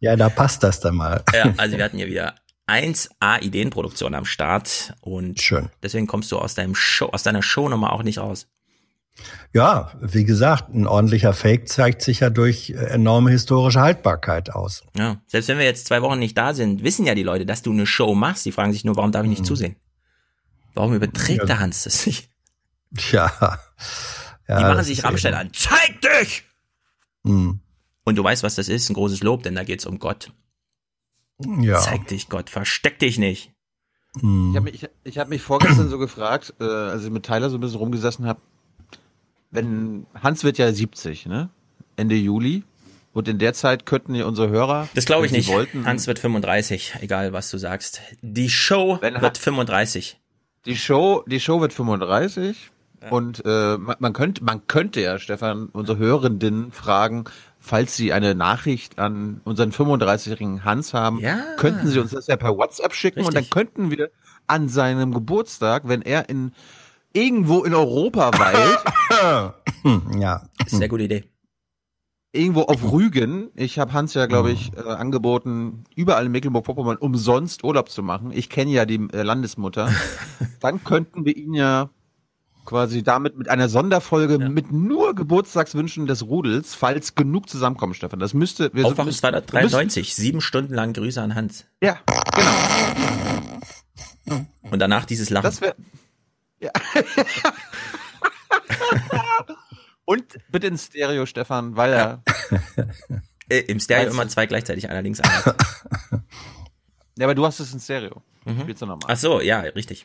Ja, 0.04 0.16
da 0.16 0.28
passt 0.28 0.62
das 0.62 0.80
dann 0.80 0.96
mal. 0.96 1.23
Ja, 1.32 1.54
also 1.56 1.78
wir 1.78 1.84
hatten 1.84 1.96
hier 1.96 2.08
wieder 2.08 2.34
1A 2.68 3.40
Ideenproduktion 3.40 4.14
am 4.14 4.26
Start 4.26 4.94
und 5.00 5.40
Schön. 5.40 5.70
deswegen 5.82 6.06
kommst 6.06 6.30
du 6.30 6.38
aus 6.38 6.54
deinem 6.54 6.75
Show, 6.75 7.06
aus 7.06 7.23
deiner 7.23 7.42
Shownummer 7.42 7.90
auch 7.90 8.02
nicht 8.02 8.18
raus. 8.18 8.46
Ja, 9.54 9.92
wie 10.00 10.25
gesagt, 10.25 10.75
ein 10.75 10.87
ordentlicher 10.87 11.32
Fake 11.32 11.68
zeigt 11.70 12.02
sich 12.02 12.20
ja 12.20 12.28
durch 12.28 12.70
äh, 12.70 12.75
enorme 12.75 13.30
historische 13.30 13.80
Haltbarkeit 13.80 14.50
aus. 14.50 14.84
Ja, 14.94 15.23
selbst 15.26 15.49
wenn 15.49 15.56
wir 15.56 15.64
jetzt 15.64 15.87
zwei 15.87 16.02
Wochen 16.02 16.18
nicht 16.18 16.37
da 16.37 16.52
sind, 16.52 16.82
wissen 16.84 17.06
ja 17.06 17.14
die 17.14 17.23
Leute, 17.23 17.46
dass 17.46 17.62
du 17.62 17.73
eine 17.73 17.87
Show 17.87 18.14
machst. 18.14 18.44
Die 18.44 18.52
fragen 18.52 18.75
sich 18.75 18.84
nur, 18.84 18.96
warum 18.96 19.11
darf 19.11 19.23
ich 19.25 19.30
nicht 19.30 19.46
zusehen? 19.46 19.76
Warum 20.75 20.92
überträgt 20.92 21.38
Ja. 21.40 21.46
der 21.46 21.61
Hans 21.61 21.84
das 21.84 22.04
nicht? 22.04 22.28
Ja. 23.12 23.32
ja 24.49 24.58
Die 24.58 24.64
machen 24.64 24.84
sich 24.84 25.02
Rammstein 25.02 25.34
an. 25.34 25.50
Zeig 25.54 26.00
dich! 26.02 26.44
Hm. 27.25 27.61
Und 28.04 28.16
du 28.16 28.25
weißt, 28.25 28.42
was 28.42 28.54
das 28.54 28.68
ist, 28.68 28.90
ein 28.90 28.94
großes 28.94 29.23
Lob, 29.23 29.42
denn 29.42 29.54
da 29.54 29.64
geht's 29.64 29.87
um 29.87 29.99
Gott. 29.99 30.30
Ja. 31.61 31.78
Zeig 31.78 32.06
dich, 32.08 32.28
Gott, 32.28 32.50
versteck 32.50 32.99
dich 32.99 33.18
nicht. 33.18 33.52
Hm. 34.20 34.50
Ich 34.50 34.56
habe 34.56 34.64
mich, 34.64 34.82
ich, 34.82 34.88
ich 35.04 35.18
hab 35.18 35.28
mich 35.28 35.42
vorgestern 35.42 35.88
so 35.88 35.99
gefragt, 35.99 36.54
äh, 36.61 36.64
als 36.64 37.04
ich 37.04 37.11
mit 37.11 37.25
Tyler 37.25 37.50
so 37.50 37.56
ein 37.56 37.61
bisschen 37.61 37.78
rumgesessen 37.78 38.26
habe, 38.26 38.40
wenn 39.50 40.06
Hans 40.14 40.44
wird 40.44 40.58
ja 40.58 40.73
70, 40.73 41.26
ne? 41.26 41.49
Ende 41.96 42.16
Juli. 42.16 42.64
Und 43.12 43.28
in 43.28 43.38
der 43.38 43.54
Zeit 43.54 43.87
könnten 43.87 44.16
ja 44.16 44.26
unsere 44.26 44.49
Hörer. 44.49 44.88
Das 44.94 45.04
glaube 45.04 45.26
ich 45.26 45.30
nicht. 45.30 45.49
Wollten, 45.49 45.87
Hans 45.87 46.08
wird 46.08 46.18
35, 46.18 46.94
egal 47.00 47.32
was 47.32 47.49
du 47.49 47.58
sagst. 47.58 48.00
Die 48.23 48.50
Show 48.50 48.99
Wenn 49.00 49.23
wird 49.23 49.38
35. 49.38 50.18
Die 50.66 50.76
Show, 50.76 51.23
die 51.28 51.38
Show 51.38 51.61
wird 51.61 51.73
35. 51.73 52.73
Und 53.11 53.42
äh, 53.44 53.76
man, 53.76 53.96
man 53.99 54.12
könnte, 54.12 54.42
man 54.42 54.66
könnte 54.66 55.00
ja, 55.00 55.18
Stefan, 55.18 55.66
unsere 55.66 55.99
Hörerinnen 55.99 56.73
fragen, 56.73 57.25
falls 57.66 57.97
sie 57.97 58.12
eine 58.12 58.35
Nachricht 58.35 58.99
an 58.99 59.40
unseren 59.44 59.73
35-jährigen 59.73 60.64
Hans 60.64 60.92
haben, 60.92 61.18
Ja. 61.21 61.38
könnten 61.56 61.88
sie 61.88 61.99
uns 61.99 62.11
das 62.11 62.26
ja 62.26 62.37
per 62.37 62.56
WhatsApp 62.59 62.94
schicken 62.94 63.21
und 63.21 63.28
dann 63.35 63.44
Richtig. 63.44 63.50
könnten 63.50 63.90
wir 63.90 64.11
an 64.47 64.68
seinem 64.68 65.14
Geburtstag, 65.14 65.88
wenn 65.88 66.02
er 66.02 66.28
in 66.28 66.52
irgendwo 67.14 67.64
in 67.64 67.73
Europa 67.75 68.30
weilt, 68.38 68.78
ja. 70.21 70.42
Das 70.59 70.66
ist 70.66 70.73
eine 70.75 70.78
sehr 70.80 70.88
gute 70.88 71.04
Idee. 71.04 71.25
irgendwo 72.33 72.62
auf 72.62 72.92
Rügen. 72.92 73.50
Ich 73.54 73.78
habe 73.78 73.92
Hans 73.94 74.12
ja, 74.12 74.26
glaube 74.26 74.50
ich, 74.50 74.73
äh, 74.76 74.80
angeboten, 74.83 75.85
überall 75.94 76.26
in 76.26 76.33
Mecklenburg-Vorpommern 76.33 76.97
umsonst 76.99 77.64
Urlaub 77.64 77.88
zu 77.88 78.02
machen. 78.02 78.30
Ich 78.33 78.50
kenne 78.50 78.73
ja 78.73 78.85
die 78.85 78.97
äh, 79.12 79.23
Landesmutter. 79.23 79.88
Dann 80.61 80.83
könnten 80.85 81.25
wir 81.25 81.35
ihn 81.37 81.54
ja 81.54 81.88
quasi 82.64 83.02
damit 83.02 83.37
mit 83.37 83.49
einer 83.49 83.68
Sonderfolge 83.68 84.38
mit 84.38 84.73
nur 84.73 85.14
Geburtstagswünschen 85.14 86.06
des 86.06 86.23
Rudels, 86.26 86.75
falls 86.75 87.14
genug 87.14 87.49
zusammenkommen, 87.49 87.94
Stefan. 87.94 88.18
Das 88.18 88.35
müsste 88.35 88.71
wir 88.73 88.85
Aufwachen 88.87 89.06
müssen- 89.06 89.18
293, 89.21 90.14
sieben 90.14 90.40
Stunden 90.40 90.75
lang 90.75 90.92
Grüße 90.92 91.21
an 91.21 91.35
Hans. 91.35 91.66
Ja, 91.83 91.99
Und 94.71 94.78
danach 94.78 95.04
dieses 95.04 95.30
Lachen. 95.30 95.44
das 95.44 95.61
wäre 95.61 95.75
ja. 96.61 96.71
Und 100.06 100.25
bitte 100.50 100.66
in 100.66 100.76
Stereo, 100.76 101.25
Stefan, 101.26 101.76
weil 101.76 101.92
er 101.92 102.23
äh, 103.49 103.61
Im 103.61 103.80
Stereo 103.80 104.11
immer 104.11 104.28
zwei 104.28 104.47
gleichzeitig, 104.47 104.90
allerdings 104.90 105.21
anders. 105.21 105.54
Ja, 107.16 107.26
aber 107.26 107.35
du 107.35 107.47
hast 107.47 107.61
es 107.61 107.73
in 107.73 107.80
Stereo. 107.80 108.23
Mhm. 108.44 108.61
Spielst 108.61 108.83
du 108.83 108.87
nochmal. 108.87 109.09
Ach 109.12 109.16
so, 109.16 109.40
ja, 109.40 109.61
richtig. 109.61 110.04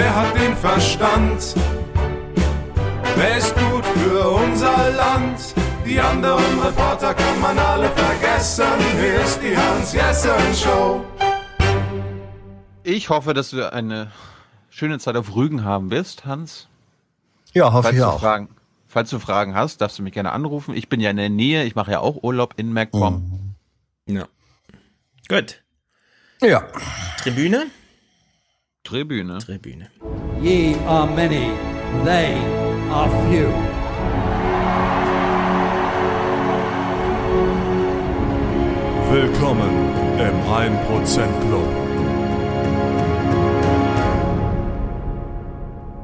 Wer 0.00 0.14
hat 0.14 0.32
den 0.36 0.56
Verstand? 0.56 1.56
Wer 3.16 3.36
ist 3.36 3.52
gut 3.56 3.84
für 3.84 4.28
unser 4.28 4.90
Land? 4.92 5.40
Die 5.84 5.98
anderen 5.98 6.60
Reporter 6.60 7.14
kann 7.14 7.40
man 7.40 7.58
alle 7.58 7.90
vergessen. 7.90 8.64
Hier 9.00 9.20
ist 9.20 9.40
die 9.42 9.56
Hans-Jessen-Show. 9.56 11.04
Ich 12.84 13.10
hoffe, 13.10 13.34
dass 13.34 13.50
du 13.50 13.72
eine 13.72 14.12
schöne 14.70 15.00
Zeit 15.00 15.16
auf 15.16 15.34
Rügen 15.34 15.64
haben 15.64 15.90
wirst, 15.90 16.26
Hans. 16.26 16.68
Ja, 17.52 17.72
hoffe 17.72 17.88
Falls 17.88 17.96
ich 17.96 18.00
du, 18.00 18.06
auch. 18.06 18.20
Fragen, 18.20 18.50
falls 18.86 19.10
du 19.10 19.18
Fragen 19.18 19.56
hast, 19.56 19.80
darfst 19.80 19.98
du 19.98 20.04
mich 20.04 20.12
gerne 20.12 20.30
anrufen. 20.30 20.76
Ich 20.76 20.88
bin 20.88 21.00
ja 21.00 21.10
in 21.10 21.16
der 21.16 21.28
Nähe. 21.28 21.64
Ich 21.64 21.74
mache 21.74 21.90
ja 21.90 21.98
auch 21.98 22.22
Urlaub 22.22 22.54
in 22.56 22.72
MacPom. 22.72 23.56
Ja. 24.06 24.28
Gut. 25.28 25.60
Ja. 26.40 26.68
Tribüne? 27.20 27.66
Tribüne. 28.88 29.36
Tribüne. 29.38 29.90
Ye 30.40 30.74
are 30.86 31.06
many, 31.06 31.52
they 32.06 32.32
are 32.90 33.10
few. 33.28 33.48
Willkommen 39.12 39.68
im 40.18 40.36
1% 40.42 41.28
Club. 41.42 41.68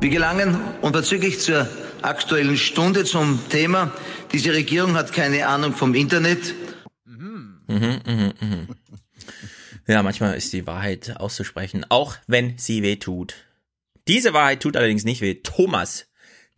Wir 0.00 0.10
gelangen 0.10 0.60
unverzüglich 0.82 1.40
zur 1.40 1.66
aktuellen 2.02 2.58
Stunde 2.58 3.04
zum 3.04 3.40
Thema. 3.48 3.92
Diese 4.30 4.52
Regierung 4.52 4.94
hat 4.94 5.10
keine 5.14 5.46
Ahnung 5.46 5.72
vom 5.72 5.94
Internet. 5.94 6.54
Mhm, 7.06 7.60
mhm, 7.66 8.32
mhm. 8.40 8.68
Ja, 9.86 10.02
manchmal 10.02 10.36
ist 10.36 10.52
die 10.52 10.66
Wahrheit 10.66 11.16
auszusprechen, 11.18 11.84
auch 11.88 12.16
wenn 12.26 12.56
sie 12.58 12.82
weh 12.82 12.96
tut. 12.96 13.34
Diese 14.08 14.32
Wahrheit 14.32 14.60
tut 14.60 14.76
allerdings 14.76 15.04
nicht 15.04 15.20
weh. 15.20 15.34
Thomas, 15.42 16.06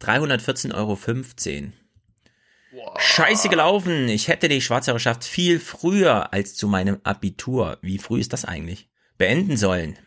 314,15 0.00 0.75
Euro. 0.75 0.99
Scheiße 2.99 3.49
gelaufen. 3.49 4.09
Ich 4.09 4.28
hätte 4.28 4.49
die 4.49 4.61
Schwarzhörerschaft 4.61 5.25
viel 5.25 5.61
früher 5.61 6.33
als 6.33 6.54
zu 6.54 6.68
meinem 6.68 7.00
Abitur. 7.04 7.78
Wie 7.83 7.99
früh 7.99 8.21
ist 8.21 8.33
das 8.33 8.45
eigentlich? 8.45 8.88
Beenden 9.18 9.56
sollen. 9.56 9.99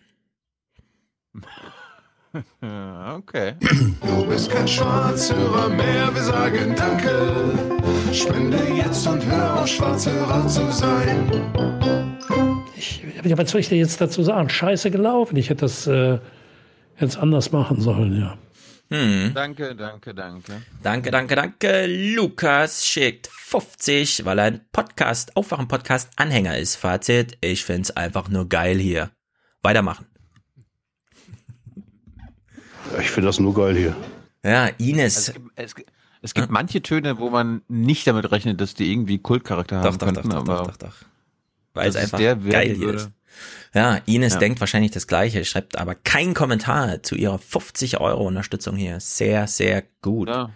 Okay. 2.31 3.55
Du 3.61 4.25
bist 4.27 4.51
kein 4.51 4.67
Schwarzhörer 4.67 5.67
mehr, 5.69 6.13
wir 6.13 6.21
sagen 6.21 6.75
Danke. 6.75 7.57
Spende 8.13 8.59
jetzt 8.75 9.07
und 9.07 9.25
hör 9.25 9.61
auf, 9.61 9.67
Schwarzhörer 9.67 10.47
zu 10.47 10.71
sein. 10.71 12.48
Ich, 12.79 13.03
ja, 13.25 13.37
was 13.37 13.51
soll 13.51 13.59
ich 13.59 13.67
dir 13.69 13.77
jetzt 13.77 13.99
dazu 13.99 14.23
sagen? 14.23 14.49
Scheiße 14.49 14.89
gelaufen. 14.89 15.35
Ich 15.35 15.49
hätte 15.49 15.61
das 15.65 15.85
äh, 15.85 16.19
jetzt 16.97 17.17
anders 17.17 17.51
machen 17.51 17.81
sollen, 17.81 18.17
ja. 18.19 18.37
Hm. 18.91 19.33
Danke, 19.35 19.75
danke, 19.75 20.15
danke. 20.15 20.61
Danke, 20.81 21.11
danke, 21.11 21.35
danke. 21.35 21.85
Lukas 22.15 22.85
schickt 22.85 23.27
50, 23.27 24.23
weil 24.25 24.39
er 24.39 24.45
ein 24.45 24.61
Podcast, 24.71 25.35
Aufwachen-Podcast 25.35 26.09
Anhänger 26.15 26.57
ist. 26.57 26.75
Fazit, 26.77 27.37
ich 27.41 27.63
find's 27.65 27.91
einfach 27.91 28.29
nur 28.29 28.47
geil 28.47 28.79
hier. 28.79 29.11
Weitermachen. 29.61 30.05
Ich 32.99 33.11
finde 33.11 33.27
das 33.27 33.39
nur 33.39 33.53
geil 33.53 33.75
hier. 33.75 33.95
Ja, 34.43 34.67
Ines. 34.77 35.17
Also 35.17 35.31
es 35.31 35.33
gibt, 35.35 35.51
es, 35.57 35.75
gibt- 35.75 35.91
es 36.21 36.33
gibt 36.33 36.49
manche 36.49 36.81
Töne, 36.81 37.19
wo 37.19 37.29
man 37.29 37.61
nicht 37.67 38.07
damit 38.07 38.31
rechnet, 38.31 38.59
dass 38.59 38.73
die 38.73 38.91
irgendwie 38.91 39.19
Kultcharakter 39.19 39.81
Doch, 39.81 39.91
haben 39.91 39.97
doch, 39.99 40.05
könnten, 40.07 40.29
doch, 40.29 40.43
doch, 40.43 40.53
aber 40.53 40.63
doch, 40.65 40.77
doch, 40.77 40.87
doch. 40.87 40.95
Weil 41.81 41.89
es 41.89 41.95
einfach 41.95 42.19
geil 42.19 42.39
hier 42.41 42.79
würde. 42.79 42.97
ist. 42.97 43.11
Ja, 43.73 43.99
Ines 44.05 44.33
Ja. 44.33 44.39
denkt 44.39 44.59
wahrscheinlich 44.59 44.91
das 44.91 45.05
Gleiche, 45.07 45.45
schreibt 45.45 45.77
aber 45.77 45.95
keinen 45.95 46.33
Kommentar 46.33 47.03
zu 47.03 47.15
ihrer 47.15 47.37
50 47.37 47.99
Euro 47.99 48.25
Unterstützung 48.27 48.75
hier. 48.75 48.99
Sehr, 48.99 49.47
sehr 49.47 49.83
gut. 50.01 50.27
Ja. 50.27 50.49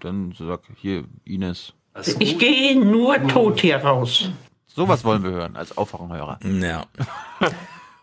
Dann 0.00 0.34
sag 0.38 0.62
hier, 0.76 1.04
Ines. 1.24 1.74
Ich 2.18 2.38
gehe 2.38 2.78
nur 2.78 3.16
tot 3.28 3.60
hier 3.60 3.76
raus. 3.76 4.30
Sowas 4.66 5.04
wollen 5.04 5.22
wir 5.22 5.30
hören 5.30 5.56
als 5.56 5.76
Aufwachenhörer. 5.76 6.40
Ja. 6.42 6.86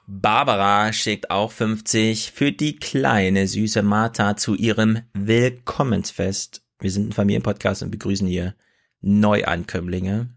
Barbara 0.08 0.92
schickt 0.94 1.30
auch 1.32 1.52
50 1.52 2.32
für 2.32 2.52
die 2.52 2.76
kleine 2.78 3.48
süße 3.48 3.82
Martha 3.84 4.36
zu 4.38 4.56
ihrem 4.56 5.02
Willkommensfest. 5.14 6.64
Wir 6.80 6.92
sind 6.92 7.10
ein 7.10 7.14
Familienpodcast 7.14 7.84
und 7.84 7.92
begrüßen 7.92 8.28
hier 8.28 8.56
Neuankömmlinge. 9.02 10.30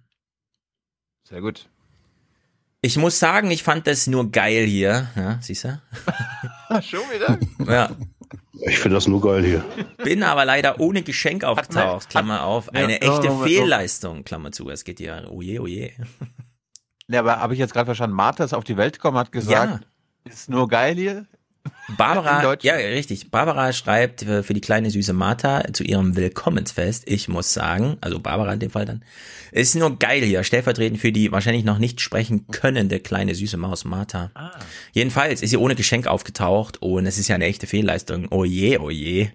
Sehr 1.28 1.40
gut. 1.40 1.68
Ich 2.84 2.98
muss 2.98 3.18
sagen, 3.18 3.50
ich 3.50 3.62
fand 3.62 3.86
das 3.86 4.06
nur 4.08 4.30
geil 4.30 4.66
hier. 4.66 5.08
Ja, 5.16 5.38
siehst 5.40 5.64
du? 5.64 5.80
Schon 6.82 7.00
wieder? 7.10 7.38
Ja. 7.66 7.90
Ich 8.66 8.78
finde 8.78 8.96
das 8.96 9.08
nur 9.08 9.22
geil 9.22 9.42
hier. 9.42 9.64
Bin 10.04 10.22
aber 10.22 10.44
leider 10.44 10.78
ohne 10.80 11.00
Geschenk 11.02 11.44
aufgetaucht, 11.44 12.10
Klammer 12.10 12.44
auf. 12.44 12.74
Eine 12.74 12.92
Ja, 12.92 12.98
echte 12.98 13.30
oh, 13.30 13.36
oh, 13.36 13.40
oh. 13.40 13.44
Fehlleistung, 13.44 14.22
Klammer 14.24 14.52
zu. 14.52 14.68
Es 14.68 14.84
geht 14.84 15.00
ja, 15.00 15.26
oje, 15.30 15.62
oje. 15.62 15.92
Ja, 17.08 17.20
aber 17.20 17.40
habe 17.40 17.54
ich 17.54 17.58
jetzt 17.58 17.72
gerade 17.72 17.86
verstanden, 17.86 18.16
Martha 18.16 18.44
ist 18.44 18.52
auf 18.52 18.64
die 18.64 18.76
Welt 18.76 18.96
gekommen, 18.96 19.16
hat 19.16 19.32
gesagt, 19.32 19.86
ist 20.24 20.50
nur 20.50 20.68
geil 20.68 20.94
hier. 20.94 21.26
Barbara, 21.96 22.56
ja, 22.62 22.74
richtig. 22.74 23.30
Barbara 23.30 23.72
schreibt 23.72 24.22
äh, 24.22 24.42
für 24.42 24.54
die 24.54 24.60
kleine 24.60 24.90
süße 24.90 25.12
Martha 25.12 25.64
zu 25.72 25.84
ihrem 25.84 26.16
Willkommensfest. 26.16 27.04
Ich 27.06 27.28
muss 27.28 27.52
sagen, 27.52 27.98
also 28.00 28.20
Barbara 28.20 28.54
in 28.54 28.60
dem 28.60 28.70
Fall 28.70 28.86
dann, 28.86 29.04
ist 29.52 29.74
nur 29.76 29.98
geil 29.98 30.22
hier, 30.22 30.44
stellvertretend 30.44 30.98
für 30.98 31.12
die 31.12 31.30
wahrscheinlich 31.30 31.64
noch 31.64 31.78
nicht 31.78 32.00
sprechen 32.00 32.46
könnende 32.48 33.00
kleine 33.00 33.34
süße 33.34 33.56
Maus 33.58 33.84
Martha. 33.84 34.30
Ah. 34.34 34.52
Jedenfalls 34.92 35.42
ist 35.42 35.50
sie 35.50 35.56
ohne 35.58 35.74
Geschenk 35.74 36.06
aufgetaucht 36.06 36.80
und 36.80 37.06
es 37.06 37.18
ist 37.18 37.28
ja 37.28 37.34
eine 37.34 37.44
echte 37.44 37.66
Fehlleistung. 37.66 38.28
Oh 38.30 38.44
je, 38.44 38.78
oh 38.78 38.90
je. 38.90 39.28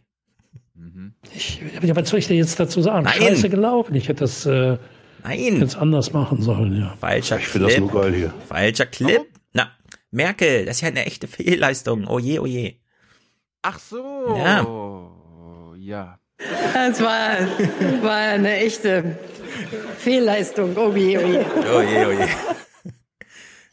Ja, 1.84 1.96
was 1.96 2.10
soll 2.10 2.20
ich 2.20 2.28
dir 2.28 2.36
jetzt 2.36 2.60
dazu 2.60 2.82
sagen? 2.82 3.04
Nein. 3.04 3.14
Scheiße 3.22 3.50
gelaufen. 3.50 3.94
Ich 3.96 4.08
hätte 4.08 4.22
das 4.22 4.46
äh, 4.46 4.78
Nein. 5.24 5.60
jetzt 5.60 5.78
anders 5.78 6.14
machen 6.14 6.42
sollen, 6.42 6.80
ja. 6.80 6.96
Falscher 7.00 7.38
Ich 7.38 7.48
finde 7.48 7.68
das 7.68 7.76
Clip. 7.76 7.92
nur 7.92 8.02
geil 8.02 8.14
hier. 8.16 8.34
Falscher 8.48 8.86
Clip. 8.88 9.22
Merkel, 10.12 10.66
das 10.66 10.78
ist 10.78 10.82
ja 10.82 10.88
eine 10.90 11.06
echte 11.06 11.28
Fehlleistung. 11.30 12.08
Oh 12.08 12.20
je, 12.20 12.40
oh 12.40 12.46
je. 12.46 12.76
Ach 13.62 13.80
so. 13.80 14.36
Ja. 14.38 14.66
Ja. 15.78 16.20
Das 16.74 17.02
war, 17.02 17.40
war 18.02 18.16
eine 18.16 18.58
echte 18.58 19.18
Fehlleistung. 19.98 20.78
Oh 20.78 20.94
je, 20.96 21.18
oh 21.18 21.28
je. 21.28 21.46
Oh 21.74 21.82
je, 21.82 22.06
oh 22.06 22.12
je. 22.12 22.28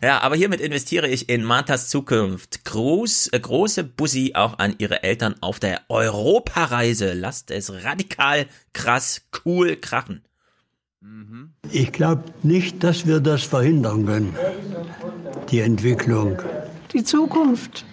Ja, 0.03 0.21
aber 0.21 0.37
hiermit 0.37 0.61
investiere 0.61 1.09
ich 1.09 1.31
in 1.31 1.43
Marthas 1.43 1.89
Zukunft. 1.89 2.65
Groß, 2.67 3.29
äh, 3.33 3.41
große 3.41 3.83
Bussi 3.83 4.33
auch 4.35 4.59
an 4.59 4.75
ihre 4.77 5.03
Eltern 5.03 5.37
auf 5.41 5.59
der 5.59 5.83
Europareise. 5.89 7.15
Lasst 7.15 7.51
es 7.51 7.83
radikal, 7.83 8.47
krass, 8.75 9.23
cool 9.45 9.77
krachen. 9.77 10.23
Ich 11.73 11.93
glaube 11.93 12.25
nicht, 12.43 12.83
dass 12.85 13.07
wir 13.07 13.21
das 13.21 13.45
verhindern 13.45 14.07
können, 14.07 14.37
die 15.51 15.61
Entwicklung. 15.61 16.39
Die 16.93 17.05
Zukunft 17.05 17.85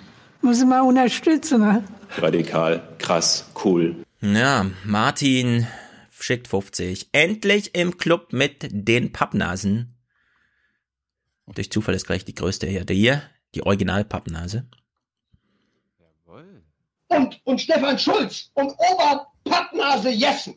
muss 0.42 0.64
man 0.64 0.82
unterstützen. 0.82 1.62
Ne? 1.62 1.84
Radikal, 2.18 2.88
krass, 3.00 3.50
cool. 3.64 4.04
Ja, 4.22 4.68
Martin 4.86 5.68
schickt 6.20 6.48
50. 6.48 7.10
Endlich 7.12 7.76
im 7.76 7.98
Club 7.98 8.32
mit 8.32 8.68
den 8.72 9.12
Pappnasen. 9.12 9.98
Durch 11.48 11.72
Zufall 11.72 11.96
ist 11.96 12.08
gleich 12.08 12.24
die 12.24 12.36
größte 12.36 12.68
hier. 12.68 12.86
Der 12.86 12.96
hier, 12.96 13.22
die 13.56 13.64
Original-Pappnase. 13.64 14.66
Und, 17.10 17.42
und 17.44 17.62
Stefan 17.62 18.00
Schulz 18.00 18.50
und 18.54 18.72
Oberpappnase 18.72 20.10
Jessen. 20.10 20.56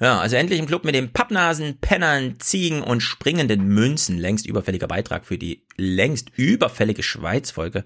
Ja, 0.00 0.18
also 0.18 0.36
endlich 0.36 0.58
im 0.58 0.66
Club 0.66 0.84
mit 0.84 0.94
den 0.94 1.12
Pappnasen, 1.12 1.78
Pennern, 1.78 2.40
Ziegen 2.40 2.82
und 2.82 3.00
springenden 3.00 3.68
Münzen. 3.68 4.18
Längst 4.18 4.46
überfälliger 4.46 4.88
Beitrag 4.88 5.24
für 5.24 5.38
die 5.38 5.64
längst 5.76 6.30
überfällige 6.36 7.02
Schweiz-Folge. 7.02 7.84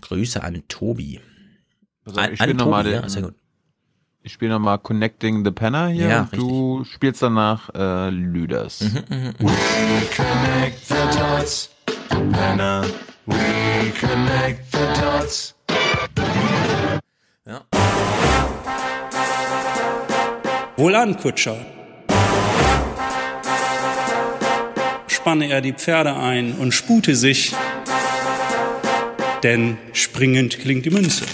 Grüße 0.00 0.42
an 0.42 0.62
Tobi. 0.68 1.20
An, 2.04 2.12
ich 2.12 2.18
an 2.18 2.36
spiele 2.36 2.52
Tobi, 2.52 2.54
nochmal 2.54 2.86
ja, 2.86 3.08
sehr 3.08 3.22
gut. 3.22 3.34
ich 4.22 4.32
spiele 4.32 4.52
noch 4.52 4.60
mal 4.60 4.78
Connecting 4.78 5.44
the 5.44 5.50
Penner 5.50 5.88
hier 5.88 6.08
Ja, 6.08 6.20
und 6.30 6.36
du 6.36 6.84
spielst 6.84 7.20
danach 7.22 7.68
äh, 7.74 8.10
Lüders. 8.10 8.80
Mhm, 8.80 9.34
We 9.38 9.52
connect 10.14 10.86
the 10.86 11.18
dots, 11.18 11.70
Penner. 12.08 12.84
We 13.26 13.92
connect 14.00 14.72
the 14.72 15.00
dots. 15.00 15.54
Ja. 17.44 17.64
Wohlan, 20.78 21.16
Kutscher. 21.16 21.56
Spanne 25.08 25.48
er 25.50 25.60
die 25.60 25.72
Pferde 25.72 26.14
ein 26.14 26.52
und 26.54 26.70
spute 26.70 27.16
sich, 27.16 27.52
denn 29.42 29.76
springend 29.92 30.60
klingt 30.60 30.84
die 30.84 30.90
Münze. 30.90 31.24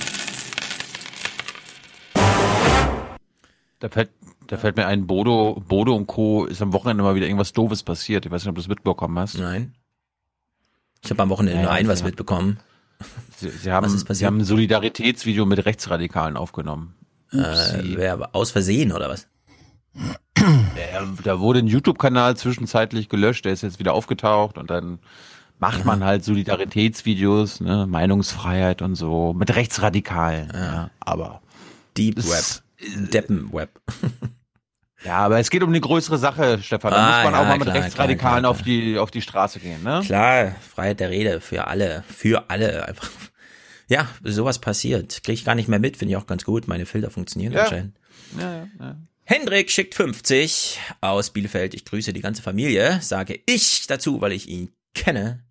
Da 3.80 3.90
fällt, 3.90 4.08
da 4.46 4.56
fällt 4.56 4.78
mir 4.78 4.86
ein, 4.86 5.06
Bodo, 5.06 5.62
Bodo 5.68 5.94
und 5.94 6.06
Co. 6.06 6.46
ist 6.46 6.62
am 6.62 6.72
Wochenende 6.72 7.02
mal 7.02 7.14
wieder 7.14 7.26
irgendwas 7.26 7.52
Doofes 7.52 7.82
passiert. 7.82 8.24
Ich 8.24 8.32
weiß 8.32 8.44
nicht, 8.44 8.48
ob 8.48 8.54
du 8.54 8.62
das 8.62 8.68
mitbekommen 8.68 9.18
hast. 9.18 9.38
Nein. 9.38 9.74
Ich 11.02 11.10
habe 11.10 11.22
am 11.22 11.28
Wochenende 11.28 11.60
nur 11.60 11.70
ein 11.70 11.86
was 11.86 12.02
mitbekommen. 12.02 12.60
Sie, 13.36 13.50
sie, 13.50 13.70
haben, 13.70 13.84
Was 13.84 13.92
ist 13.92 14.00
sie 14.00 14.06
passiert? 14.06 14.28
haben 14.28 14.38
ein 14.38 14.44
Solidaritätsvideo 14.44 15.44
mit 15.44 15.66
Rechtsradikalen 15.66 16.38
aufgenommen. 16.38 16.94
Äh, 17.30 17.36
wer, 17.96 18.34
aus 18.34 18.50
Versehen 18.52 18.90
oder 18.90 19.10
was? 19.10 19.28
Ja, 20.36 21.06
da 21.22 21.40
wurde 21.40 21.60
ein 21.60 21.66
YouTube-Kanal 21.66 22.36
zwischenzeitlich 22.36 23.08
gelöscht, 23.08 23.44
der 23.44 23.52
ist 23.52 23.62
jetzt 23.62 23.78
wieder 23.78 23.94
aufgetaucht 23.94 24.58
und 24.58 24.68
dann 24.70 24.98
macht 25.58 25.84
man 25.84 26.04
halt 26.04 26.24
Solidaritätsvideos, 26.24 27.60
ne, 27.60 27.86
Meinungsfreiheit 27.86 28.82
und 28.82 28.94
so, 28.96 29.32
mit 29.32 29.54
Rechtsradikalen. 29.54 30.50
Ja. 30.52 30.90
aber 31.00 31.40
Deep 31.96 32.16
Web. 32.18 32.62
Deppen 33.12 33.52
Web. 33.52 33.70
Ja, 35.04 35.18
aber 35.18 35.38
es 35.38 35.50
geht 35.50 35.62
um 35.62 35.68
eine 35.68 35.82
größere 35.82 36.16
Sache, 36.16 36.62
Stefan. 36.62 36.90
Da 36.92 36.96
Ah, 36.96 37.16
muss 37.16 37.24
man 37.24 37.34
ja, 37.34 37.40
auch 37.40 37.44
mal 37.46 37.58
mit 37.58 37.64
klar, 37.68 37.76
Rechtsradikalen 37.76 38.18
klar, 38.18 38.40
klar, 38.40 38.50
auf 38.50 38.62
die 38.62 38.96
auf 38.98 39.10
die 39.10 39.20
Straße 39.20 39.60
gehen, 39.60 39.82
ne? 39.82 40.00
Klar, 40.02 40.52
Freiheit 40.74 40.98
der 40.98 41.10
Rede 41.10 41.42
für 41.42 41.66
alle, 41.66 42.04
für 42.08 42.48
alle 42.48 42.88
einfach. 42.88 43.10
Ja, 43.90 44.08
sowas 44.22 44.60
passiert. 44.60 45.22
Kriege 45.22 45.34
ich 45.34 45.44
gar 45.44 45.56
nicht 45.56 45.68
mehr 45.68 45.78
mit, 45.78 45.98
finde 45.98 46.12
ich 46.12 46.16
auch 46.16 46.26
ganz 46.26 46.44
gut. 46.44 46.68
Meine 46.68 46.86
Filter 46.86 47.10
funktionieren 47.10 47.52
Ja. 47.52 47.64
anscheinend. 47.64 47.98
Ja, 48.40 48.50
ja, 48.50 48.66
ja. 48.80 48.96
Hendrik 49.26 49.70
schickt 49.70 49.94
50 49.94 50.78
aus 51.00 51.30
Bielefeld. 51.30 51.72
Ich 51.72 51.86
grüße 51.86 52.12
die 52.12 52.20
ganze 52.20 52.42
Familie, 52.42 53.00
sage 53.00 53.40
ich 53.46 53.86
dazu, 53.86 54.20
weil 54.20 54.32
ich 54.32 54.48
ihn 54.48 54.70
kenne. 54.94 55.42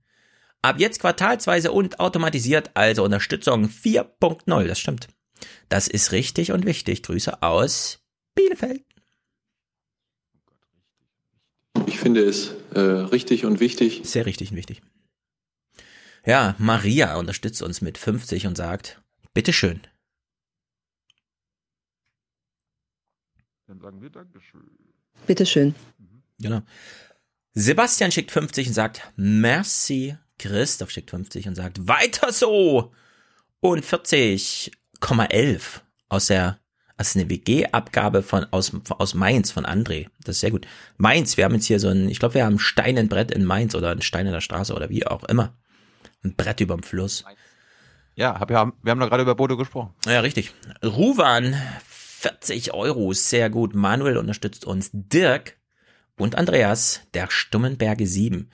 Ab 0.61 0.79
jetzt 0.79 0.99
quartalsweise 0.99 1.71
und 1.71 1.99
automatisiert, 1.99 2.69
also 2.75 3.03
Unterstützung 3.03 3.65
4.0, 3.65 4.67
das 4.67 4.79
stimmt. 4.79 5.07
Das 5.69 5.87
ist 5.87 6.11
richtig 6.11 6.51
und 6.51 6.65
wichtig. 6.67 7.01
Grüße 7.01 7.41
aus 7.41 7.99
Bielefeld. 8.35 8.83
Ich 11.87 11.99
finde 11.99 12.23
es 12.25 12.51
äh, 12.75 12.79
richtig 12.79 13.43
und 13.43 13.59
wichtig. 13.59 14.01
Sehr 14.03 14.27
richtig 14.27 14.51
und 14.51 14.57
wichtig. 14.57 14.83
Ja, 16.25 16.55
Maria 16.59 17.15
unterstützt 17.17 17.63
uns 17.63 17.81
mit 17.81 17.97
50 17.97 18.45
und 18.45 18.55
sagt, 18.55 19.01
bitteschön. 19.33 19.81
Dann 23.67 23.79
sagen 23.79 24.01
wir 24.01 24.09
Dankeschön. 24.09 24.69
Bitteschön. 25.25 25.75
Genau. 26.39 26.61
Sebastian 27.53 28.11
schickt 28.11 28.31
50 28.31 28.67
und 28.67 28.73
sagt, 28.73 29.01
merci. 29.15 30.17
Christoph 30.39 30.89
schickt 30.89 31.11
50 31.11 31.47
und 31.47 31.55
sagt, 31.55 31.87
weiter 31.87 32.33
so. 32.33 32.91
Und 33.59 33.85
40,11 33.85 35.61
aus 36.09 36.27
der, 36.27 36.59
das 36.97 37.09
ist 37.09 37.15
eine 37.15 37.29
WG-Abgabe 37.29 38.23
von, 38.23 38.45
aus, 38.51 38.73
aus 38.89 39.13
Mainz, 39.13 39.51
von 39.51 39.65
André. 39.65 40.07
Das 40.23 40.35
ist 40.35 40.41
sehr 40.41 40.51
gut. 40.51 40.67
Mainz, 40.97 41.37
wir 41.37 41.45
haben 41.45 41.55
jetzt 41.55 41.67
hier 41.67 41.79
so 41.79 41.87
ein, 41.87 42.09
ich 42.09 42.19
glaube, 42.19 42.33
wir 42.33 42.45
haben 42.45 42.55
ein 42.55 42.59
Steinenbrett 42.59 43.31
in 43.31 43.45
Mainz 43.45 43.75
oder 43.75 43.91
ein 43.91 44.01
Stein 44.01 44.25
in 44.25 44.33
der 44.33 44.41
Straße 44.41 44.73
oder 44.73 44.89
wie 44.89 45.05
auch 45.07 45.23
immer. 45.25 45.55
Ein 46.23 46.35
Brett 46.35 46.59
überm 46.59 46.83
Fluss. 46.83 47.23
Ja, 48.15 48.39
hab, 48.39 48.51
ja, 48.51 48.71
wir 48.81 48.91
haben 48.91 48.99
da 48.99 49.07
gerade 49.07 49.23
über 49.23 49.35
Bodo 49.35 49.57
gesprochen. 49.57 49.93
Ja, 50.05 50.19
richtig. 50.19 50.53
Ruwan, 50.83 51.55
40 52.23 52.73
Euro, 52.73 53.11
sehr 53.11 53.49
gut. 53.49 53.75
Manuel 53.75 54.15
unterstützt 54.15 54.63
uns. 54.63 54.89
Dirk 54.93 55.57
und 56.17 56.35
Andreas, 56.35 57.01
der 57.13 57.29
Stummenberge 57.29 58.07
7. 58.07 58.49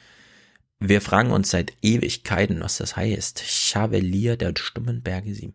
Wir 0.79 1.01
fragen 1.01 1.29
uns 1.29 1.51
seit 1.51 1.73
Ewigkeiten, 1.83 2.61
was 2.61 2.77
das 2.77 2.95
heißt. 2.95 3.43
Chavelier 3.45 4.37
der 4.37 4.53
Stummenberge 4.57 5.35
7. 5.35 5.53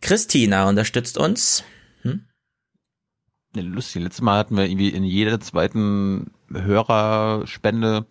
Christina 0.00 0.70
unterstützt 0.70 1.18
uns. 1.18 1.62
Hm? 2.00 2.24
Ja, 3.54 3.62
lustig. 3.62 4.04
Letztes 4.04 4.22
Mal 4.22 4.38
hatten 4.38 4.56
wir 4.56 4.64
irgendwie 4.64 4.88
in 4.88 5.04
jeder 5.04 5.38
zweiten 5.38 6.30
Hörerspende 6.50 8.06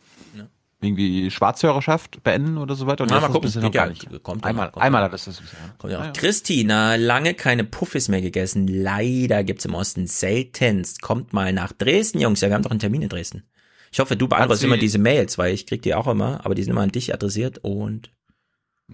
irgendwie 0.82 1.30
Schwarzhörerschaft 1.30 2.24
beenden 2.24 2.58
oder 2.58 2.76
so 2.76 2.88
weiter. 2.88 3.04
Und 3.04 3.10
Na, 3.10 3.20
mal 3.20 3.28
ist 3.28 3.34
gucken. 3.34 3.48
das 3.48 3.54
Geht 3.56 3.64
noch 3.64 3.72
gar 3.72 3.86
ja, 3.88 3.90
nicht. 3.92 4.24
kommt 4.24 4.44
einmal, 4.46 4.68
noch, 4.68 4.74
kommt 4.74 4.86
einmal 4.86 5.04
hat 5.04 5.14
das 5.14 5.26
das. 5.26 5.42
Kommt 5.78 5.92
ja. 5.92 6.12
Christina, 6.12 6.96
lange 6.96 7.34
keine 7.34 7.64
Puffis 7.66 8.08
mehr 8.08 8.22
gegessen. 8.22 8.68
Leider 8.68 9.44
gibt's 9.44 9.66
im 9.66 9.76
Osten 9.76 10.08
seltenst. 10.08 11.02
Kommt 11.02 11.34
mal 11.34 11.52
nach 11.52 11.74
Dresden, 11.74 12.20
Jungs. 12.22 12.40
Ja, 12.42 12.48
wir 12.50 12.56
haben 12.56 12.64
doch 12.64 12.72
einen 12.72 12.80
Termin 12.80 13.02
in 13.02 13.10
Dresden. 13.10 13.44
Ich 13.92 14.00
hoffe, 14.00 14.16
du 14.16 14.28
beantwortest 14.28 14.64
immer 14.64 14.78
diese 14.78 15.00
Mails, 15.00 15.38
weil 15.38 15.54
ich 15.54 15.66
krieg 15.66 15.82
die 15.82 15.96
auch 15.96 16.08
immer, 16.08 16.46
aber 16.46 16.56
die 16.56 16.64
sind 16.64 16.72
immer 16.72 16.82
an 16.82 16.92
dich 16.92 17.14
adressiert 17.14 17.58
und 17.64 18.12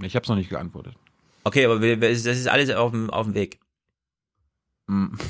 Ich 0.02 0.15
habe 0.15 0.24
es 0.24 0.30
noch 0.30 0.38
nicht 0.38 0.50
geantwortet. 0.50 0.95
Okay, 1.43 1.65
aber 1.65 1.80
das 1.98 2.26
ist 2.26 2.48
alles 2.48 2.69
auf 2.71 2.91
dem, 2.91 3.10
auf 3.10 3.26
dem 3.28 3.36
Weg. 3.36 3.60
Hm. 4.89 5.17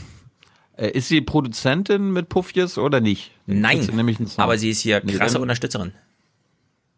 Äh, 0.77 0.89
Ist 0.91 1.07
sie 1.07 1.21
Produzentin 1.21 2.11
mit 2.11 2.27
Puffjes 2.27 2.77
oder 2.77 2.99
nicht? 2.99 3.31
Nein, 3.45 3.79
nämlich 3.93 4.17
aber 4.35 4.57
sie 4.57 4.71
ist 4.71 4.81
hier 4.81 5.01
Nee, 5.05 5.13
krasse 5.13 5.35
dann- 5.35 5.43
Unterstützerin. 5.43 5.93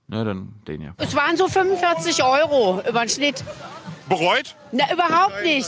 Na, 0.08 0.24
dann 0.24 0.62
den 0.68 0.82
ja. 0.82 0.94
Es 0.98 1.16
waren 1.16 1.36
so 1.38 1.48
45 1.48 2.24
Euro 2.24 2.82
über 2.88 3.02
den 3.02 3.10
Schnitt. 3.10 3.44
Bereut? 4.08 4.56
Na, 4.72 4.92
überhaupt 4.94 5.44
nicht. 5.44 5.68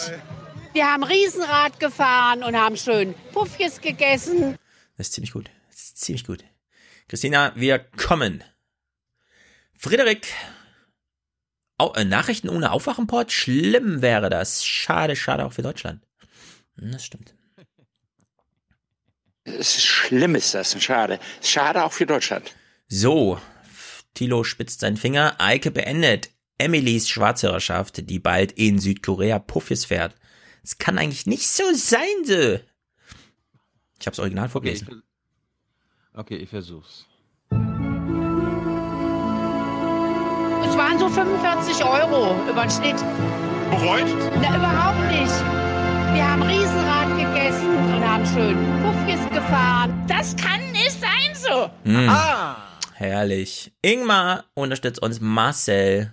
Wir 0.74 0.86
haben 0.92 1.04
Riesenrad 1.04 1.80
gefahren 1.80 2.44
und 2.44 2.56
haben 2.56 2.78
schön 2.78 3.16
Puffjes 3.34 3.82
gegessen. 3.82 4.58
Das 4.98 5.08
ist 5.08 5.14
ziemlich 5.14 5.34
gut. 5.34 5.50
Das 5.70 5.78
ist 5.78 5.98
ziemlich 6.00 6.26
gut. 6.26 6.44
Christina, 7.08 7.52
wir 7.56 7.80
kommen. 7.80 8.44
Frederik, 9.74 10.28
Au 11.78 11.94
äh, 11.94 12.04
Nachrichten 12.04 12.50
ohne 12.50 12.72
Aufwachenport? 12.72 13.32
Schlimm 13.32 14.02
wäre 14.02 14.30
das. 14.30 14.66
Schade, 14.66 15.16
schade 15.16 15.46
auch 15.46 15.54
für 15.54 15.62
Deutschland. 15.62 16.04
Hm, 16.78 16.92
Das 16.92 17.06
stimmt. 17.06 17.34
Es 19.46 19.78
ist 19.78 19.86
schlimm 19.86 20.36
ist 20.36 20.54
das, 20.54 20.80
schade. 20.84 21.20
Schade 21.42 21.84
auch 21.84 21.94
für 21.94 22.06
Deutschland. 22.06 22.54
So, 22.90 23.40
Thilo 24.14 24.44
spitzt 24.44 24.82
seinen 24.82 24.98
Finger. 24.98 25.36
Eike 25.40 25.72
beendet 25.72 26.30
Emilys 26.58 27.08
Schwarzhörerschaft, 27.10 28.10
die 28.10 28.20
bald 28.20 28.52
in 28.52 28.80
Südkorea 28.80 29.40
Puffis 29.40 29.86
fährt. 29.86 30.16
Es 30.64 30.78
kann 30.78 30.98
eigentlich 30.98 31.26
nicht 31.26 31.48
so 31.48 31.64
sein, 31.74 32.26
so. 32.26 32.60
Ich 34.00 34.08
hab's 34.08 34.20
original 34.20 34.50
vorgelesen. 34.50 35.04
Okay, 36.14 36.36
ich 36.36 36.50
versuch's. 36.50 37.06
Es 37.52 37.58
waren 40.78 41.00
so 41.00 41.10
45 41.10 41.84
Euro 41.84 42.36
über 42.50 42.62
den 42.64 42.72
Schnitt. 42.72 42.98
Bereut? 43.72 44.06
Na, 44.42 44.58
überhaupt 44.58 45.12
nicht. 45.12 45.34
Wir 46.14 46.30
haben 46.30 46.44
Riesenrad 46.44 47.10
gegessen 47.18 47.70
und 47.70 48.04
haben 48.06 48.26
schön 48.26 48.58
Puffjes 48.84 49.22
gefahren. 49.30 49.94
Das 50.08 50.36
kann 50.36 50.60
nicht 50.72 51.00
sein 51.00 51.34
so. 51.34 51.70
Hm. 51.84 52.10
Herrlich. 53.00 53.72
Ingmar 53.82 54.44
unterstützt 54.56 55.02
uns 55.02 55.22
Marcel. 55.22 56.12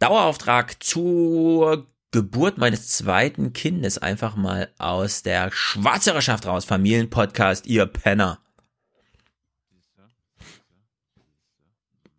Dauerauftrag 0.00 0.82
zur 0.82 1.86
Geburt 2.10 2.58
meines 2.58 2.88
zweiten 2.88 3.52
Kindes 3.52 3.96
einfach 3.96 4.34
mal 4.34 4.72
aus 4.78 5.22
der 5.22 5.52
Schwarzhörerschaft 5.52 6.46
raus. 6.46 6.64
Familienpodcast, 6.64 7.68
ihr 7.68 7.86
Penner. 7.86 8.40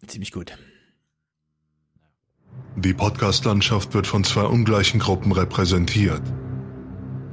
Ziemlich 0.08 0.32
gut. 0.32 0.58
Die 2.77 2.93
Podcast-Landschaft 2.93 3.93
wird 3.93 4.08
von 4.08 4.23
zwei 4.23 4.43
ungleichen 4.43 5.01
Gruppen 5.01 5.34
repräsentiert. 5.34 6.21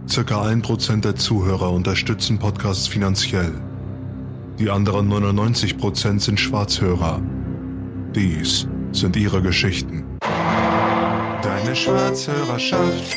Circa 0.09 0.43
ein 0.43 0.61
Prozent 0.63 1.05
der 1.05 1.15
Zuhörer 1.15 1.71
unterstützen 1.71 2.41
Podcasts 2.41 2.89
finanziell. 2.89 3.70
Die 4.61 4.69
anderen 4.71 5.09
99 5.09 5.79
Prozent 5.79 6.21
sind 6.21 6.39
Schwarzhörer. 6.39 7.23
Dies 8.15 8.69
sind 8.93 9.17
ihre 9.17 9.41
Geschichten. 9.41 10.05
Deine 11.43 11.75
Schwarzhörerschaft 11.75 13.17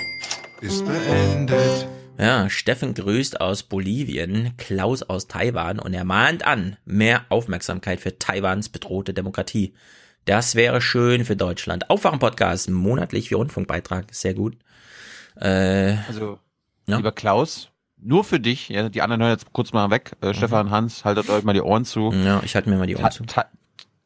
ist 0.61 0.85
beendet. 0.85 1.87
Ja, 2.17 2.49
Steffen 2.49 2.93
grüßt 2.93 3.41
aus 3.41 3.63
Bolivien, 3.63 4.53
Klaus 4.57 5.03
aus 5.03 5.27
Taiwan 5.27 5.79
und 5.79 5.93
er 5.93 6.05
mahnt 6.05 6.45
an, 6.47 6.77
mehr 6.85 7.25
Aufmerksamkeit 7.27 7.99
für 7.99 8.17
Taiwans 8.17 8.69
bedrohte 8.69 9.13
Demokratie. 9.13 9.73
Das 10.23 10.55
wäre 10.55 10.79
schön 10.79 11.25
für 11.25 11.35
Deutschland. 11.35 11.89
Aufwachen-Podcast, 11.89 12.69
monatlich 12.69 13.27
für 13.29 13.35
Rundfunkbeitrag, 13.35 14.05
sehr 14.15 14.33
gut. 14.33 14.55
Äh, 15.35 15.97
Also, 16.07 16.39
Ja. 16.87 16.95
lieber 16.97 17.11
Klaus, 17.11 17.69
nur 18.03 18.23
für 18.23 18.39
dich, 18.39 18.69
ja, 18.69 18.89
die 18.89 19.01
anderen 19.01 19.21
hören 19.21 19.31
jetzt 19.31 19.51
kurz 19.53 19.73
mal 19.73 19.89
weg. 19.89 20.13
Äh, 20.21 20.33
Stefan, 20.33 20.69
Hans, 20.69 21.05
haltet 21.05 21.29
euch 21.29 21.43
mal 21.43 21.53
die 21.53 21.61
Ohren 21.61 21.85
zu. 21.85 22.11
Ja, 22.11 22.41
ich 22.43 22.55
halte 22.55 22.69
mir 22.69 22.77
mal 22.77 22.87
die 22.87 22.97
Ohren 22.97 23.11
zu. 23.11 23.25
Ta 23.25 23.45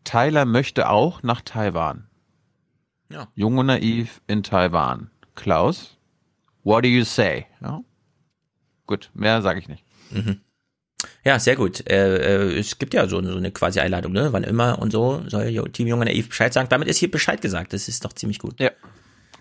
Tyler 0.04 0.46
möchte 0.46 0.90
auch 0.90 1.22
nach 1.24 1.42
Taiwan. 1.42 2.08
Ja. 3.12 3.28
Jung 3.36 3.58
und 3.58 3.66
naiv 3.66 4.22
in 4.28 4.42
Taiwan. 4.44 5.12
Klaus, 5.36 5.98
what 6.64 6.84
do 6.84 6.88
you 6.88 7.04
say? 7.04 7.46
Ja? 7.62 7.82
Gut, 8.86 9.10
mehr 9.14 9.42
sage 9.42 9.60
ich 9.60 9.68
nicht. 9.68 9.84
Mhm. 10.12 10.42
Ja, 11.24 11.40
sehr 11.40 11.56
gut. 11.56 11.90
Äh, 11.90 12.18
äh, 12.18 12.58
es 12.58 12.80
gibt 12.80 12.94
ja 12.94 13.08
so, 13.08 13.22
so 13.22 13.38
eine 13.38 13.52
quasi 13.52 13.80
Einladung, 13.80 14.14
ne? 14.14 14.32
Wann 14.32 14.44
immer 14.44 14.80
und 14.80 14.92
so 14.92 15.22
soll 15.28 15.52
Team 15.72 15.88
Junge 15.88 16.06
Naiv 16.06 16.30
Bescheid 16.30 16.54
sagen. 16.54 16.70
Damit 16.70 16.88
ist 16.88 16.98
hier 16.98 17.12
Bescheid 17.12 17.42
gesagt. 17.42 17.74
Das 17.74 17.88
ist 17.88 18.04
doch 18.06 18.14
ziemlich 18.14 18.40
gut. 18.40 18.60
Ja. 18.60 18.72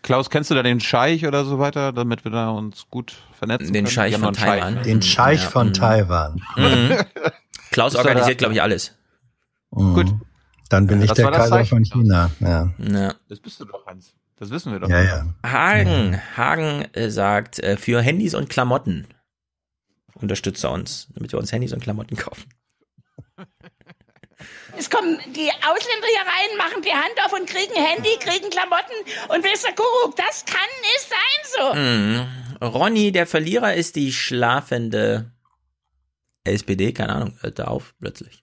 Klaus, 0.06 0.30
kennst 0.30 0.52
du 0.52 0.54
da 0.54 0.62
den 0.62 0.78
Scheich 0.78 1.26
oder 1.26 1.44
so 1.44 1.58
weiter, 1.58 1.92
damit 1.92 2.22
wir 2.22 2.30
da 2.30 2.50
uns 2.50 2.86
gut 2.90 3.16
vernetzen 3.36 3.72
Den 3.72 3.86
können? 3.86 3.92
Scheich 3.92 4.16
von 4.16 4.34
Taiwan. 4.34 4.80
Den 4.84 5.02
Scheich 5.02 5.42
Ja, 5.42 5.50
von 5.50 5.66
mhm. 5.66 5.72
Taiwan. 5.72 6.42
Mhm. 6.56 6.96
Klaus 7.72 7.94
er 7.94 8.02
organisiert, 8.02 8.38
glaube 8.38 8.54
ich, 8.54 8.62
alles. 8.62 8.94
Mhm. 9.72 9.94
Gut. 9.94 10.14
Dann 10.68 10.86
bin 10.86 11.02
ich 11.02 11.08
Das 11.08 11.16
der 11.16 11.32
Kaiser 11.32 11.64
von 11.64 11.84
China. 11.84 12.30
Ja, 12.38 12.72
Ja. 12.78 13.14
Das 13.28 13.40
bist 13.40 13.58
du 13.58 13.64
doch, 13.64 13.84
Hans. 13.84 14.14
Das 14.36 14.50
wissen 14.50 14.70
wir 14.70 14.78
doch. 14.78 14.88
ja. 14.88 15.02
ja. 15.02 15.26
Hagen, 15.44 16.20
Hagen 16.36 16.84
äh, 16.92 17.10
sagt, 17.10 17.58
äh, 17.58 17.76
für 17.76 18.00
Handys 18.00 18.36
und 18.36 18.48
Klamotten 18.48 19.08
unterstütze 20.14 20.68
uns, 20.68 21.08
damit 21.14 21.32
wir 21.32 21.40
uns 21.40 21.50
Handys 21.50 21.72
und 21.72 21.82
Klamotten 21.82 22.14
kaufen. 22.16 22.44
Es 24.78 24.90
kommen 24.90 25.18
die 25.34 25.50
Ausländer 25.50 26.06
hier 26.08 26.20
rein, 26.20 26.56
machen 26.58 26.82
die 26.82 26.92
Hand 26.92 27.14
auf 27.24 27.32
und 27.32 27.48
kriegen 27.48 27.74
Handy, 27.74 28.10
kriegen 28.20 28.50
Klamotten 28.50 28.94
und 29.28 29.44
ihr, 29.44 29.74
Kuckuck, 29.74 30.16
das 30.16 30.44
kann 30.44 30.68
nicht 30.82 31.08
sein 31.08 31.44
so. 31.56 31.74
Mhm. 31.74 32.66
Ronny, 32.66 33.12
der 33.12 33.26
Verlierer 33.26 33.74
ist 33.74 33.96
die 33.96 34.12
schlafende 34.12 35.32
SPD, 36.44 36.92
keine 36.92 37.14
Ahnung, 37.14 37.38
hört 37.40 37.58
da 37.58 37.64
auf 37.64 37.94
plötzlich. 38.00 38.42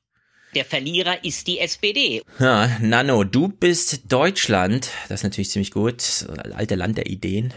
Der 0.56 0.66
Verlierer 0.66 1.24
ist 1.24 1.48
die 1.48 1.60
SPD. 1.60 2.22
Ja, 2.40 2.68
Nano, 2.80 3.24
du 3.24 3.48
bist 3.48 4.12
Deutschland. 4.12 4.90
Das 5.10 5.22
ist 5.22 5.24
natürlich 5.24 5.50
ziemlich 5.50 5.72
gut. 5.72 5.98
Das 5.98 6.28
alte 6.30 6.76
Land 6.76 6.98
der 6.98 7.08
Ideen. 7.08 7.54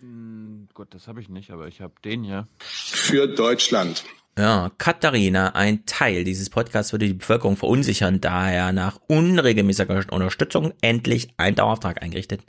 Hm, 0.00 0.68
Gut, 0.74 0.94
das 0.94 1.06
habe 1.06 1.20
ich 1.20 1.28
nicht, 1.28 1.50
aber 1.50 1.68
ich 1.68 1.80
habe 1.80 1.94
den 2.04 2.24
hier. 2.24 2.48
Für 2.58 3.26
Deutschland. 3.26 4.04
Ja, 4.38 4.70
Katharina, 4.78 5.54
ein 5.54 5.84
Teil 5.84 6.24
dieses 6.24 6.48
Podcasts 6.48 6.92
würde 6.92 7.06
die 7.06 7.14
Bevölkerung 7.14 7.56
verunsichern, 7.56 8.20
daher 8.20 8.72
nach 8.72 8.98
unregelmäßiger 9.06 10.06
Unterstützung 10.10 10.72
endlich 10.80 11.34
ein 11.36 11.54
Dauerauftrag 11.54 12.02
eingerichtet. 12.02 12.42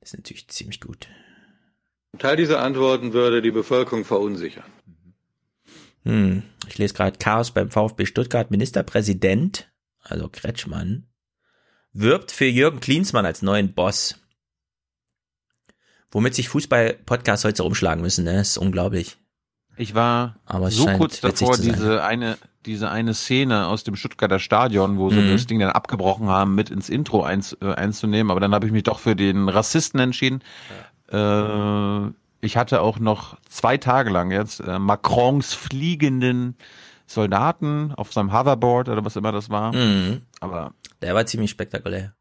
Das 0.00 0.10
ist 0.12 0.18
natürlich 0.18 0.48
ziemlich 0.48 0.80
gut. 0.80 1.06
Teil 2.18 2.36
dieser 2.36 2.60
Antworten 2.60 3.12
würde 3.12 3.42
die 3.42 3.52
Bevölkerung 3.52 4.04
verunsichern. 4.04 4.64
Hm, 6.04 6.42
ich 6.66 6.78
lese 6.78 6.94
gerade 6.94 7.18
Chaos 7.18 7.52
beim 7.52 7.70
VfB 7.70 8.06
Stuttgart. 8.06 8.50
Ministerpräsident, 8.50 9.70
also 10.02 10.28
Kretschmann, 10.28 11.06
wirbt 11.92 12.32
für 12.32 12.46
Jürgen 12.46 12.80
Klinsmann 12.80 13.26
als 13.26 13.42
neuen 13.42 13.74
Boss. 13.74 14.16
Womit 16.10 16.34
sich 16.34 16.48
Fußball-Podcasts 16.48 17.44
heute 17.44 17.58
so 17.58 17.64
rumschlagen 17.64 18.02
müssen, 18.02 18.24
ne? 18.24 18.34
Das 18.34 18.50
ist 18.50 18.58
unglaublich. 18.58 19.18
Ich 19.80 19.94
war 19.94 20.36
so 20.68 20.84
kurz 20.98 21.20
davor, 21.22 21.56
diese 21.56 22.04
eine, 22.04 22.36
diese 22.66 22.90
eine 22.90 23.14
Szene 23.14 23.66
aus 23.66 23.82
dem 23.82 23.96
Stuttgarter 23.96 24.38
Stadion, 24.38 24.98
wo 24.98 25.08
sie 25.08 25.16
Mhm. 25.22 25.32
das 25.32 25.46
Ding 25.46 25.58
dann 25.58 25.70
abgebrochen 25.70 26.28
haben, 26.28 26.54
mit 26.54 26.68
ins 26.68 26.90
Intro 26.90 27.22
eins, 27.22 27.56
äh, 27.62 27.72
einzunehmen. 27.72 28.30
Aber 28.30 28.40
dann 28.40 28.52
habe 28.54 28.66
ich 28.66 28.72
mich 28.72 28.82
doch 28.82 28.98
für 28.98 29.16
den 29.16 29.48
Rassisten 29.48 29.98
entschieden. 29.98 30.42
Äh, 31.10 32.08
ich 32.42 32.56
hatte 32.58 32.82
auch 32.82 32.98
noch 32.98 33.38
zwei 33.48 33.78
Tage 33.78 34.10
lang 34.10 34.30
jetzt 34.30 34.60
äh, 34.60 34.78
Macrons 34.78 35.54
fliegenden 35.54 36.56
Soldaten 37.06 37.92
auf 37.96 38.12
seinem 38.12 38.32
Hoverboard 38.32 38.90
oder 38.90 39.04
was 39.04 39.16
immer 39.16 39.32
das 39.32 39.48
war. 39.50 39.72
Mhm. 39.74 40.20
Aber 40.40 40.72
Der 41.00 41.14
war 41.14 41.24
ziemlich 41.24 41.50
spektakulär. 41.50 42.12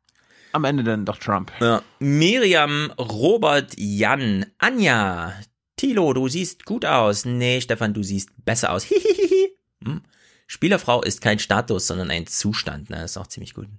am 0.53 0.63
Ende 0.63 0.83
dann 0.85 1.05
doch 1.05 1.17
Trump. 1.17 1.51
Ja. 1.59 1.81
Miriam, 1.99 2.91
Robert, 2.97 3.73
Jan, 3.77 4.45
Anja, 4.57 5.33
Tilo, 5.79 6.11
du 6.11 6.27
siehst 6.27 6.65
gut 6.65 6.83
aus. 6.83 7.23
Nee, 7.23 7.61
Stefan, 7.61 7.93
du 7.93 8.03
siehst 8.03 8.31
besser 8.43 8.73
aus. 8.73 8.83
Hihihihi. 8.83 9.55
Hm. 9.85 10.01
Spielerfrau 10.45 11.01
ist 11.01 11.21
kein 11.21 11.39
Status, 11.39 11.87
sondern 11.87 12.11
ein 12.11 12.27
Zustand. 12.27 12.89
Ne? 12.89 12.97
Das 12.97 13.11
ist 13.11 13.17
auch 13.17 13.27
ziemlich 13.27 13.53
gut. 13.53 13.69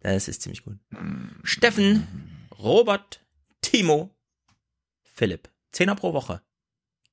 Das 0.00 0.28
ist 0.28 0.40
ziemlich 0.40 0.64
gut. 0.64 0.78
Steffen, 1.42 2.06
Robert, 2.58 3.20
Timo, 3.60 4.16
Philipp. 5.02 5.50
Zehner 5.72 5.94
pro 5.94 6.14
Woche. 6.14 6.40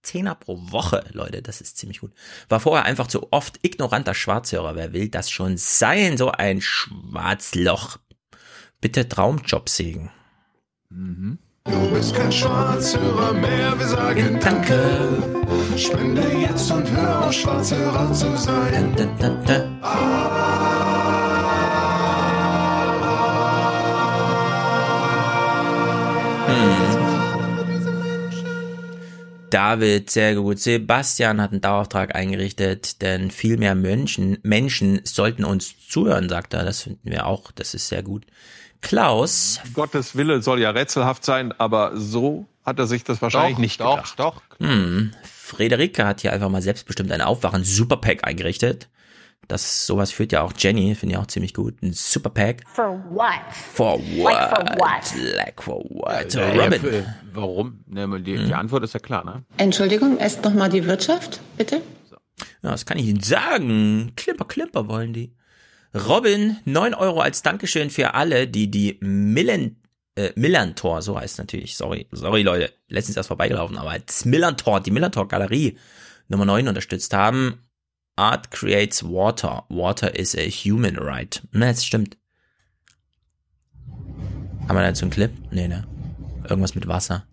Zehner 0.03 0.35
pro 0.35 0.71
Woche, 0.71 1.03
Leute, 1.11 1.41
das 1.41 1.59
ist 1.59 1.75
ziemlich 1.75 1.99
gut. 1.99 2.13
War 2.47 2.61
vorher 2.61 2.85
einfach 2.85 3.07
zu 3.07 3.33
oft 3.33 3.59
ignoranter 3.61 4.13
Schwarzhörer. 4.13 4.75
Wer 4.75 4.93
will 4.93 5.09
das 5.09 5.31
schon 5.31 5.57
sein? 5.57 6.17
So 6.17 6.31
ein 6.31 6.61
Schwarzloch. 6.61 7.97
Bitte 8.79 9.09
Traumjob 9.09 9.67
sägen. 9.67 10.11
Du 11.65 11.89
bist 11.93 12.13
kein 12.13 12.31
Schwarzhörer 12.31 13.31
mehr, 13.33 13.79
wir 13.79 13.87
sagen 13.87 14.37
Danke. 14.41 15.23
Spende 15.77 16.21
jetzt 16.41 16.69
und 16.71 16.91
hör 16.91 17.27
auf, 17.27 17.33
Schwarzhörer 17.33 18.11
zu 18.11 18.35
sein. 18.35 18.93
David, 29.49 30.09
sehr 30.09 30.35
gut. 30.35 30.59
Sebastian 30.59 31.39
hat 31.39 31.51
einen 31.51 31.61
Dauerauftrag 31.61 32.15
eingerichtet, 32.15 33.01
denn 33.01 33.31
viel 33.31 33.57
mehr 33.57 33.75
Menschen, 33.75 34.39
Menschen 34.43 34.99
sollten 35.05 35.45
uns 35.45 35.75
zuhören, 35.87 36.27
sagt 36.27 36.55
er. 36.55 36.65
Das 36.65 36.81
finden 36.81 37.09
wir 37.09 37.25
auch. 37.27 37.51
Das 37.51 37.73
ist 37.73 37.87
sehr 37.87 38.03
gut. 38.03 38.25
Klaus. 38.83 39.59
Gottes 39.73 40.15
Wille 40.15 40.41
soll 40.43 40.59
ja 40.61 40.69
rätselhaft 40.69 41.25
sein, 41.25 41.51
aber 41.57 41.91
so 41.95 42.45
hat 42.65 42.77
er 42.79 42.85
sich 42.87 43.03
das 43.03 43.21
wahrscheinlich 43.21 43.55
Doch, 43.55 43.59
nicht 43.61 43.79
doch, 43.81 43.95
gedacht. 43.95 44.19
doch. 44.19 44.41
Hm. 44.59 45.11
Frederike 45.23 46.05
hat 46.05 46.21
hier 46.21 46.31
einfach 46.33 46.49
mal 46.49 46.61
selbstbestimmt 46.61 47.11
ein 47.11 47.21
Aufwachen 47.21 47.63
Superpack 47.63 48.25
eingerichtet. 48.27 48.89
Das 49.49 49.85
sowas 49.85 50.11
führt 50.11 50.31
ja 50.31 50.41
auch 50.41 50.53
Jenny, 50.57 50.95
finde 50.95 51.15
ich 51.15 51.19
auch 51.19 51.27
ziemlich 51.27 51.53
gut. 51.53 51.81
Ein 51.83 51.91
Superpack. 51.91 52.63
For 52.73 53.03
what? 53.09 53.41
For 53.73 53.99
what? 53.99 54.31
Like 54.31 54.51
for 54.53 54.63
what? 54.77 55.35
Like 55.35 55.61
for 55.61 55.83
what? 55.89 56.33
Ja, 56.33 56.53
ja, 56.53 56.63
Robin. 56.63 56.79
für- 56.79 57.05
warum? 57.33 57.83
Ne, 57.87 58.21
die, 58.21 58.37
die 58.37 58.53
Antwort 58.53 58.83
ist 58.85 58.93
ja 58.93 59.01
klar, 59.01 59.25
ne? 59.25 59.43
Entschuldigung, 59.57 60.17
erst 60.17 60.45
nochmal 60.45 60.69
die 60.69 60.85
Wirtschaft, 60.85 61.41
bitte. 61.57 61.81
Ja, 62.61 62.71
das 62.71 62.85
kann 62.85 62.97
ich 62.97 63.05
Ihnen 63.05 63.21
sagen. 63.21 64.13
Klimper, 64.15 64.45
klimper 64.45 64.87
wollen 64.87 65.11
die. 65.13 65.33
Robin, 65.93 66.57
9 66.65 66.93
Euro 66.95 67.21
als 67.21 67.41
Dankeschön 67.43 67.89
für 67.89 68.13
alle, 68.13 68.47
die 68.47 68.71
die 68.71 68.97
Millen, 69.01 69.81
äh, 70.15 70.31
Millantor, 70.35 71.01
so 71.01 71.19
heißt 71.19 71.33
es 71.33 71.37
natürlich, 71.37 71.77
sorry, 71.77 72.07
sorry 72.11 72.41
Leute, 72.41 72.73
letztens 72.87 73.17
erst 73.17 73.27
vorbeigelaufen, 73.27 73.77
aber 73.77 73.91
als 73.91 74.25
Millantor, 74.25 74.79
die 74.81 74.91
Millantor 74.91 75.27
Galerie 75.27 75.77
Nummer 76.27 76.45
9 76.45 76.67
unterstützt 76.67 77.13
haben. 77.13 77.59
Art 78.15 78.51
creates 78.51 79.03
water. 79.03 79.65
Water 79.69 80.15
is 80.15 80.35
a 80.35 80.49
human 80.49 80.97
right. 80.97 81.41
Na, 81.51 81.67
das 81.67 81.85
stimmt. 81.85 82.17
Haben 84.67 84.77
wir 84.77 84.83
dazu 84.83 85.05
einen 85.05 85.11
Clip? 85.11 85.31
Nee, 85.51 85.67
ne? 85.67 85.85
Irgendwas 86.47 86.75
mit 86.75 86.87
Wasser. 86.87 87.25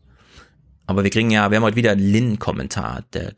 Aber 0.87 1.05
wir 1.05 1.11
kriegen 1.11 1.31
ja, 1.31 1.51
wir 1.51 1.57
haben 1.57 1.65
heute 1.65 1.77
wieder 1.77 1.93
einen 1.93 2.01
Lin-Kommentar. 2.13 3.05
Der 3.13 3.35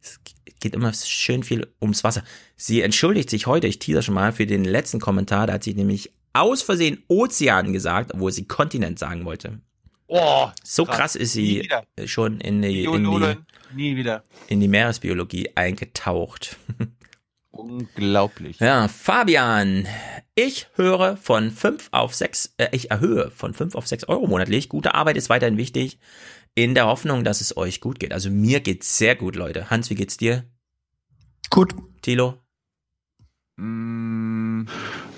es 0.00 0.20
geht 0.60 0.74
immer 0.74 0.92
schön 0.92 1.42
viel 1.42 1.66
ums 1.80 2.04
Wasser. 2.04 2.22
Sie 2.56 2.82
entschuldigt 2.82 3.30
sich 3.30 3.46
heute, 3.46 3.66
ich 3.66 3.78
teaser 3.78 4.02
schon 4.02 4.14
mal, 4.14 4.32
für 4.32 4.46
den 4.46 4.64
letzten 4.64 5.00
Kommentar. 5.00 5.46
Da 5.46 5.54
hat 5.54 5.64
sie 5.64 5.74
nämlich 5.74 6.12
aus 6.32 6.62
Versehen 6.62 7.02
Ozean 7.08 7.72
gesagt, 7.72 8.12
obwohl 8.14 8.32
sie 8.32 8.46
Kontinent 8.46 8.98
sagen 8.98 9.24
wollte. 9.24 9.60
Oh, 10.06 10.48
So 10.64 10.84
krass, 10.84 11.16
ist 11.16 11.34
Nie 11.36 11.42
sie 11.42 11.62
wieder. 11.64 11.82
schon 12.06 12.40
in 12.40 12.62
die, 12.62 12.84
in, 12.84 13.04
die, 13.04 14.14
in 14.48 14.60
die 14.60 14.68
Meeresbiologie 14.68 15.50
eingetaucht. 15.54 16.56
Unglaublich. 17.50 18.60
Ja, 18.60 18.88
Fabian, 18.88 19.86
ich 20.34 20.68
höre 20.74 21.16
von 21.16 21.50
5 21.50 21.88
auf 21.90 22.14
6, 22.14 22.54
äh, 22.58 22.68
ich 22.72 22.90
erhöhe 22.90 23.30
von 23.32 23.52
5 23.52 23.74
auf 23.74 23.86
6 23.86 24.04
Euro 24.04 24.26
monatlich. 24.28 24.68
Gute 24.68 24.94
Arbeit 24.94 25.16
ist 25.16 25.28
weiterhin 25.28 25.56
wichtig, 25.56 25.98
in 26.64 26.74
der 26.74 26.86
Hoffnung, 26.86 27.22
dass 27.24 27.40
es 27.40 27.56
euch 27.56 27.80
gut 27.80 28.00
geht. 28.00 28.12
Also 28.12 28.30
mir 28.30 28.60
geht's 28.60 28.98
sehr 28.98 29.14
gut, 29.14 29.36
Leute. 29.36 29.70
Hans, 29.70 29.90
wie 29.90 29.94
geht's 29.94 30.16
dir? 30.16 30.44
Gut. 31.50 31.74
Tilo? 32.02 32.42
Mm, 33.56 34.66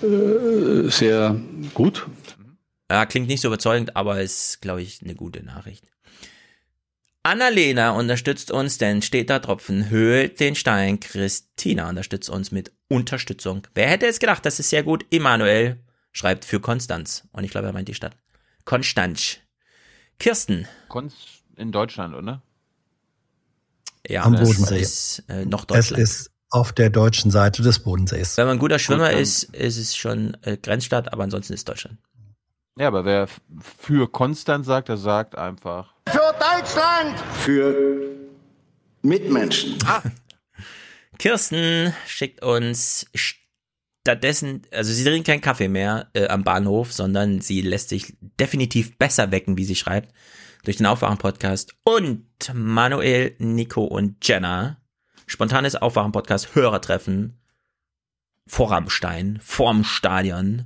Äh, 0.03 0.89
sehr 0.89 1.39
gut. 1.73 2.07
Ja, 2.89 3.05
klingt 3.05 3.27
nicht 3.27 3.41
so 3.41 3.47
überzeugend, 3.47 3.95
aber 3.95 4.21
ist, 4.21 4.61
glaube 4.61 4.81
ich, 4.81 5.01
eine 5.03 5.15
gute 5.15 5.43
Nachricht. 5.43 5.85
Annalena 7.23 7.91
unterstützt 7.91 8.49
uns, 8.51 8.79
denn 8.79 9.01
steht 9.03 9.29
da 9.29 9.39
Tropfen, 9.39 9.89
höhlt 9.89 10.39
den 10.39 10.55
Stein. 10.55 10.99
Christina 10.99 11.87
unterstützt 11.87 12.29
uns 12.29 12.51
mit 12.51 12.71
Unterstützung. 12.87 13.67
Wer 13.75 13.89
hätte 13.89 14.07
es 14.07 14.19
gedacht, 14.19 14.43
das 14.45 14.59
ist 14.59 14.69
sehr 14.71 14.81
gut. 14.83 15.05
Emanuel 15.11 15.83
schreibt 16.11 16.45
für 16.45 16.59
Konstanz. 16.59 17.27
Und 17.31 17.43
ich 17.43 17.51
glaube, 17.51 17.67
er 17.67 17.73
meint 17.73 17.87
die 17.87 17.93
Stadt. 17.93 18.17
Konstanz. 18.65 19.37
Kirsten. 20.19 20.67
Konst 20.87 21.30
in 21.57 21.71
Deutschland, 21.71 22.15
oder? 22.15 22.41
Ja, 24.07 24.23
Am 24.23 24.35
Bodensee. 24.35 24.79
ist 24.79 25.23
äh, 25.27 25.45
noch 25.45 25.61
Es 25.61 25.67
Deutschland. 25.67 26.03
ist 26.03 26.31
auf 26.49 26.73
der 26.73 26.89
deutschen 26.89 27.31
Seite 27.31 27.61
des 27.61 27.79
Bodensees. 27.79 28.35
Wenn 28.37 28.45
man 28.47 28.57
ein 28.57 28.59
guter 28.59 28.79
Schwimmer 28.79 29.09
Gut, 29.11 29.19
ist, 29.19 29.43
ist 29.55 29.77
es 29.77 29.95
schon 29.95 30.35
äh, 30.41 30.57
Grenzstadt, 30.57 31.13
aber 31.13 31.23
ansonsten 31.23 31.53
ist 31.53 31.67
Deutschland. 31.69 31.97
Ja, 32.77 32.87
aber 32.87 33.05
wer 33.05 33.27
für 33.79 34.09
Konstant 34.11 34.65
sagt, 34.65 34.89
der 34.89 34.97
sagt 34.97 35.37
einfach. 35.37 35.93
Für 36.09 36.33
Deutschland! 36.39 37.19
Für 37.39 38.09
Mitmenschen. 39.01 39.77
Kirsten 41.17 41.93
schickt 42.07 42.43
uns 42.43 43.05
stattdessen, 43.13 44.63
also 44.71 44.91
sie 44.91 45.03
trinkt 45.03 45.27
keinen 45.27 45.41
Kaffee 45.41 45.67
mehr 45.67 46.09
äh, 46.13 46.27
am 46.27 46.43
Bahnhof, 46.43 46.91
sondern 46.91 47.41
sie 47.41 47.61
lässt 47.61 47.89
sich 47.89 48.15
definitiv 48.39 48.97
besser 48.97 49.31
wecken, 49.31 49.57
wie 49.57 49.65
sie 49.65 49.75
schreibt, 49.75 50.13
durch 50.63 50.77
den 50.77 50.85
Aufwachen-Podcast 50.85 51.75
und 51.83 52.25
Manuel, 52.53 53.35
Nico 53.39 53.83
und 53.83 54.25
Jenna. 54.27 54.77
Spontanes 55.27 55.75
Aufwachen-Podcast, 55.75 56.55
Hörertreffen 56.55 57.37
vor 58.47 58.71
Rammstein, 58.71 59.39
vorm 59.41 59.83
Stadion. 59.83 60.65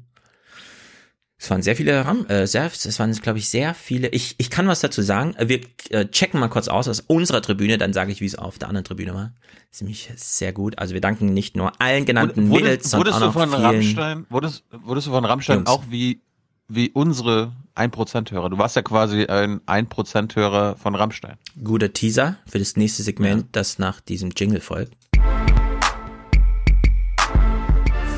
Es 1.38 1.50
waren 1.52 1.62
sehr 1.62 1.76
viele 1.76 2.04
Ram, 2.06 2.26
äh, 2.28 2.48
sehr, 2.48 2.66
es 2.66 2.98
waren, 2.98 3.12
glaube 3.12 3.38
ich, 3.40 3.50
sehr 3.50 3.74
viele. 3.76 4.08
Ich, 4.08 4.36
ich 4.38 4.50
kann 4.50 4.68
was 4.68 4.80
dazu 4.80 5.02
sagen. 5.02 5.36
Wir 5.40 5.60
äh, 5.90 6.06
checken 6.08 6.40
mal 6.40 6.48
kurz 6.48 6.68
aus 6.70 6.88
aus 6.88 7.02
unserer 7.02 7.42
Tribüne, 7.42 7.78
dann 7.78 7.94
sage 7.94 8.12
ich, 8.12 8.22
wie 8.22 8.26
es 8.26 8.36
auf 8.36 8.58
der 8.58 8.70
anderen 8.70 8.86
Tribüne 8.86 9.14
war. 9.14 9.34
Ist 9.70 9.82
nämlich 9.82 10.10
sehr 10.16 10.54
gut. 10.54 10.80
Also 10.80 10.94
wir 10.94 11.02
danken 11.02 11.34
nicht 11.34 11.56
nur 11.58 11.80
allen 11.82 12.06
genannten 12.06 12.50
Wurde- 12.50 12.64
Mädels, 12.64 12.90
sondern 12.90 13.14
wurdest 13.14 13.24
auch 13.24 13.34
du 13.34 13.40
noch 13.40 13.50
von 13.50 13.50
vielen. 13.50 13.66
Rammstein, 13.66 14.26
wurdest, 14.30 14.64
wurdest 14.72 15.08
du 15.08 15.12
von 15.12 15.26
Rammstein 15.26 15.58
Jungs. 15.58 15.70
auch 15.70 15.84
wie, 15.90 16.22
wie 16.70 16.90
unsere 16.92 17.52
1%-Hörer? 17.76 18.50
Du 18.50 18.58
warst 18.58 18.76
ja 18.76 18.82
quasi 18.82 19.26
ein 19.26 19.60
1%-Hörer 19.62 20.76
von 20.78 20.96
Rammstein. 20.96 21.36
Guter 21.64 21.92
Teaser 21.94 22.38
für 22.48 22.60
das 22.60 22.76
nächste 22.78 23.04
Segment, 23.04 23.48
das 23.54 23.80
nach 23.80 24.02
diesem 24.02 24.32
Jingle 24.36 24.62
folgt. 24.62 24.94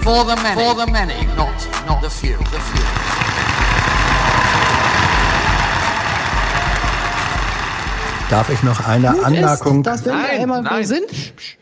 For 0.01 0.25
the 0.25 0.41
many. 0.41 0.61
For 0.61 0.75
the 0.85 0.91
many, 0.91 1.25
not, 1.35 1.49
not 1.87 2.01
the 2.01 2.09
few. 2.09 2.37
The 2.37 2.59
few. 2.59 2.83
Darf 8.29 8.49
ich 8.49 8.61
noch 8.61 8.85
eine 8.85 9.11
Gut 9.11 9.23
Anmerkung? 9.23 9.77
ist, 9.77 9.87
dass 9.87 10.05
wenn 10.05 10.13
wir 10.13 10.21
Nein, 10.21 10.41
einmal 10.41 10.59
wo 10.59 10.69
nein. 10.69 10.85
sind, 10.85 11.05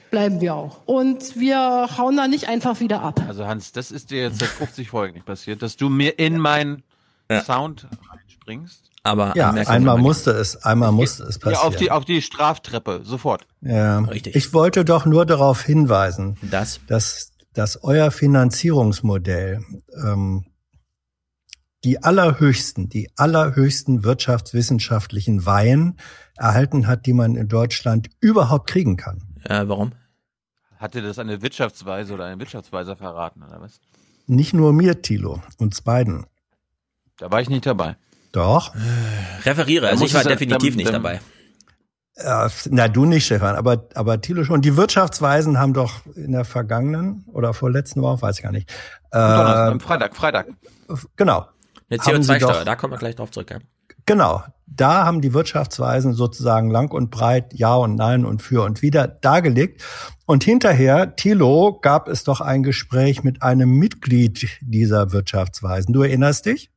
bleiben 0.09 0.41
wir 0.41 0.55
auch. 0.55 0.81
Und 0.85 1.39
wir 1.39 1.89
hauen 1.97 2.17
da 2.17 2.27
nicht 2.27 2.47
einfach 2.49 2.79
wieder 2.79 3.01
ab. 3.01 3.21
Also 3.27 3.45
Hans, 3.45 3.71
das 3.71 3.91
ist 3.91 4.09
dir 4.09 4.23
jetzt 4.23 4.39
seit 4.39 4.49
50 4.49 4.89
Folgen 4.89 5.13
nicht 5.13 5.27
passiert, 5.27 5.61
dass 5.61 5.77
du 5.77 5.89
mir 5.89 6.17
in 6.17 6.39
meinen 7.29 7.43
Sound 7.43 7.87
reinspringst. 8.09 8.91
Aber 9.03 9.35
ja, 9.37 9.51
einmal 9.51 9.97
musste 9.99 10.31
es, 10.31 10.57
einmal 10.63 10.91
musste 10.91 11.23
es 11.23 11.35
Ja, 11.35 11.41
passieren. 11.41 11.67
auf 11.67 11.75
die, 11.75 11.91
auf 11.91 12.05
die 12.05 12.21
Straftreppe, 12.23 13.01
sofort. 13.03 13.45
Ja, 13.61 13.99
Richtig. 13.99 14.35
ich 14.35 14.51
wollte 14.53 14.83
doch 14.83 15.05
nur 15.05 15.25
darauf 15.27 15.61
hinweisen, 15.61 16.37
Das? 16.41 16.79
dass, 16.87 17.31
dass 17.53 17.83
euer 17.83 18.09
Finanzierungsmodell 18.09 19.63
ähm, 20.03 20.45
die 21.83 22.01
allerhöchsten, 22.01 22.89
die 22.89 23.11
allerhöchsten 23.15 24.03
wirtschaftswissenschaftlichen 24.03 25.45
Weihen 25.45 25.97
erhalten 26.35 26.87
hat, 26.87 27.05
die 27.05 27.13
man 27.13 27.35
in 27.35 27.47
Deutschland 27.47 28.09
überhaupt 28.21 28.67
kriegen 28.67 28.97
kann. 28.97 29.21
Äh, 29.43 29.67
warum? 29.67 29.91
Hat 30.77 30.95
dir 30.95 31.03
das 31.03 31.19
eine 31.19 31.43
Wirtschaftsweise 31.43 32.15
oder 32.15 32.25
ein 32.25 32.39
Wirtschaftsweiser 32.39 32.95
verraten, 32.95 33.43
oder 33.43 33.61
was? 33.61 33.79
Nicht 34.25 34.53
nur 34.55 34.73
mir, 34.73 35.03
Thilo, 35.03 35.43
uns 35.59 35.81
beiden. 35.83 36.25
Da 37.17 37.31
war 37.31 37.41
ich 37.41 37.49
nicht 37.49 37.65
dabei. 37.65 37.95
Doch. 38.31 38.73
Referiere, 39.45 39.85
Da 39.85 39.91
also 39.91 40.03
muss 40.03 40.09
ich 40.11 40.15
war 40.15 40.23
definitiv 40.23 40.69
dann- 40.73 40.77
nicht 40.77 40.87
dann- 40.93 41.03
dabei. 41.03 41.19
Na, 42.69 42.87
du 42.87 43.03
nicht, 43.05 43.25
Stefan, 43.25 43.55
aber, 43.57 43.89
aber 43.93 44.21
Thilo 44.21 44.45
schon. 44.45 44.61
Die 44.61 44.77
Wirtschaftsweisen 44.77 45.59
haben 45.59 45.73
doch 45.73 46.05
in 46.15 46.31
der 46.31 46.45
vergangenen 46.45 47.25
oder 47.27 47.53
vorletzten 47.53 48.01
Woche, 48.01 48.21
weiß 48.21 48.37
ich 48.37 48.43
gar 48.43 48.53
nicht. 48.53 48.71
Äh, 49.11 49.17
am 49.17 49.81
Freitag, 49.81 50.15
Freitag. 50.15 50.47
genau. 51.17 51.45
Eine 51.89 51.99
Haben 51.99 52.23
sie 52.23 52.31
CO2-Steuer, 52.31 52.53
doch- 52.53 52.63
da 52.63 52.75
kommen 52.77 52.93
wir 52.93 52.97
gleich 52.99 53.15
drauf 53.17 53.31
zurück. 53.31 53.51
Ja. 53.51 53.59
Genau. 54.05 54.43
Da 54.65 55.05
haben 55.05 55.19
die 55.21 55.33
Wirtschaftsweisen 55.33 56.13
sozusagen 56.13 56.69
lang 56.71 56.91
und 56.91 57.11
breit 57.11 57.53
Ja 57.53 57.75
und 57.75 57.95
Nein 57.95 58.25
und 58.25 58.41
für 58.41 58.63
und 58.63 58.81
wieder 58.81 59.07
dargelegt. 59.07 59.83
Und 60.25 60.43
hinterher, 60.43 61.15
Thilo, 61.17 61.79
gab 61.81 62.07
es 62.07 62.23
doch 62.23 62.39
ein 62.41 62.63
Gespräch 62.63 63.23
mit 63.23 63.41
einem 63.43 63.71
Mitglied 63.71 64.47
dieser 64.61 65.11
Wirtschaftsweisen. 65.11 65.93
Du 65.93 66.01
erinnerst 66.01 66.45
dich? 66.45 66.71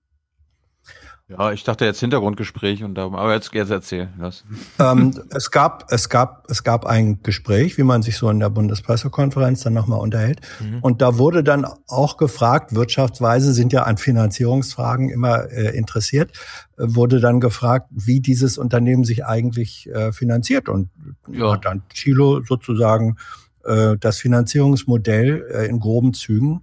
Ja, 1.29 1.53
ich 1.53 1.63
dachte 1.63 1.85
jetzt 1.85 2.01
Hintergrundgespräch 2.01 2.83
und 2.85 2.95
darum, 2.95 3.15
aber 3.15 3.35
jetzt, 3.35 3.53
jetzt 3.53 3.71
erzähl. 3.71 4.09
Los. 4.19 4.45
ähm, 4.79 5.13
es 5.29 5.51
gab, 5.51 5.93
es 5.93 6.09
gab, 6.09 6.51
es 6.51 6.65
gab 6.65 6.87
ein 6.87 7.23
Gespräch, 7.23 7.77
wie 7.77 7.83
man 7.83 8.01
sich 8.03 8.17
so 8.17 8.31
in 8.31 8.41
der 8.41 8.49
Bundespressekonferenz 8.49 9.63
dann 9.63 9.75
nochmal 9.75 10.01
unterhält. 10.01 10.41
Mhm. 10.59 10.79
Und 10.81 11.03
da 11.03 11.19
wurde 11.19 11.45
dann 11.45 11.67
auch 11.87 12.17
gefragt, 12.17 12.75
Wirtschaftsweise 12.75 13.53
sind 13.53 13.75
ja 13.75 13.83
an 13.83 13.99
Finanzierungsfragen 13.99 15.11
immer 15.11 15.51
äh, 15.51 15.77
interessiert, 15.77 16.33
äh, 16.79 16.85
wurde 16.87 17.21
dann 17.21 17.41
gefragt, 17.41 17.89
wie 17.91 18.21
dieses 18.21 18.57
Unternehmen 18.57 19.05
sich 19.05 19.27
eigentlich 19.27 19.87
äh, 19.91 20.13
finanziert. 20.13 20.71
Und 20.71 20.89
Ja. 21.31 21.53
hat 21.53 21.67
dann 21.67 21.83
Thilo 21.91 22.43
sozusagen 22.43 23.19
äh, 23.65 23.97
das 24.01 24.17
Finanzierungsmodell 24.17 25.47
äh, 25.53 25.67
in 25.67 25.79
groben 25.79 26.15
Zügen 26.15 26.63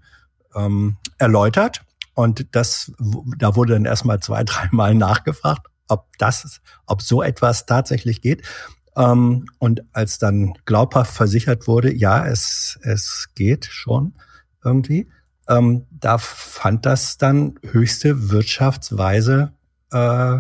ähm, 0.56 0.96
erläutert. 1.20 1.84
Und 2.16 2.48
das, 2.56 2.92
da 3.38 3.56
wurde 3.56 3.74
dann 3.74 3.86
erstmal 3.86 4.20
zwei, 4.20 4.44
dreimal 4.46 4.96
nachgefragt, 4.96 5.68
ob 5.88 6.08
das, 6.18 6.62
ob 6.88 7.02
so 7.02 7.22
etwas 7.22 7.66
tatsächlich 7.66 8.22
geht. 8.22 8.42
Ähm, 8.98 9.46
und 9.60 9.84
als 9.94 10.18
dann 10.18 10.54
glaubhaft 10.66 11.14
versichert 11.14 11.68
wurde, 11.68 11.94
ja, 11.94 12.26
es, 12.26 12.80
es 12.82 13.30
geht 13.36 13.66
schon 13.66 14.14
irgendwie, 14.64 15.10
ähm, 15.48 15.86
da 15.92 16.18
fand 16.18 16.86
das 16.86 17.18
dann 17.18 17.60
höchste 17.62 18.32
wirtschaftsweise 18.32 19.54
äh, 19.92 20.38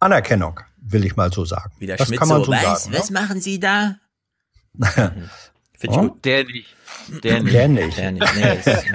Anerkennung, 0.00 0.60
will 0.76 1.06
ich 1.06 1.16
mal 1.16 1.32
so 1.32 1.44
sagen. 1.44 1.72
Wie 1.78 1.86
der 1.86 1.96
das 1.96 2.08
Schmidt 2.08 2.18
kann 2.18 2.28
man 2.28 2.38
so, 2.38 2.46
so 2.46 2.52
was, 2.52 2.84
sagen. 2.84 2.96
was 2.96 3.10
machen 3.10 3.40
Sie 3.40 3.60
da? 3.60 3.96
Finde 5.82 5.96
ich 5.96 6.02
Oh? 6.02 6.08
gut. 6.08 6.24
Der 6.24 6.44
nicht. 6.44 6.66
Der 7.24 7.42
nicht. 7.42 7.54
Der 7.54 7.68
nicht. 7.68 7.98
Der 7.98 8.12
nicht. 8.12 8.34
Nee, 8.36 8.54
ist, 8.54 8.66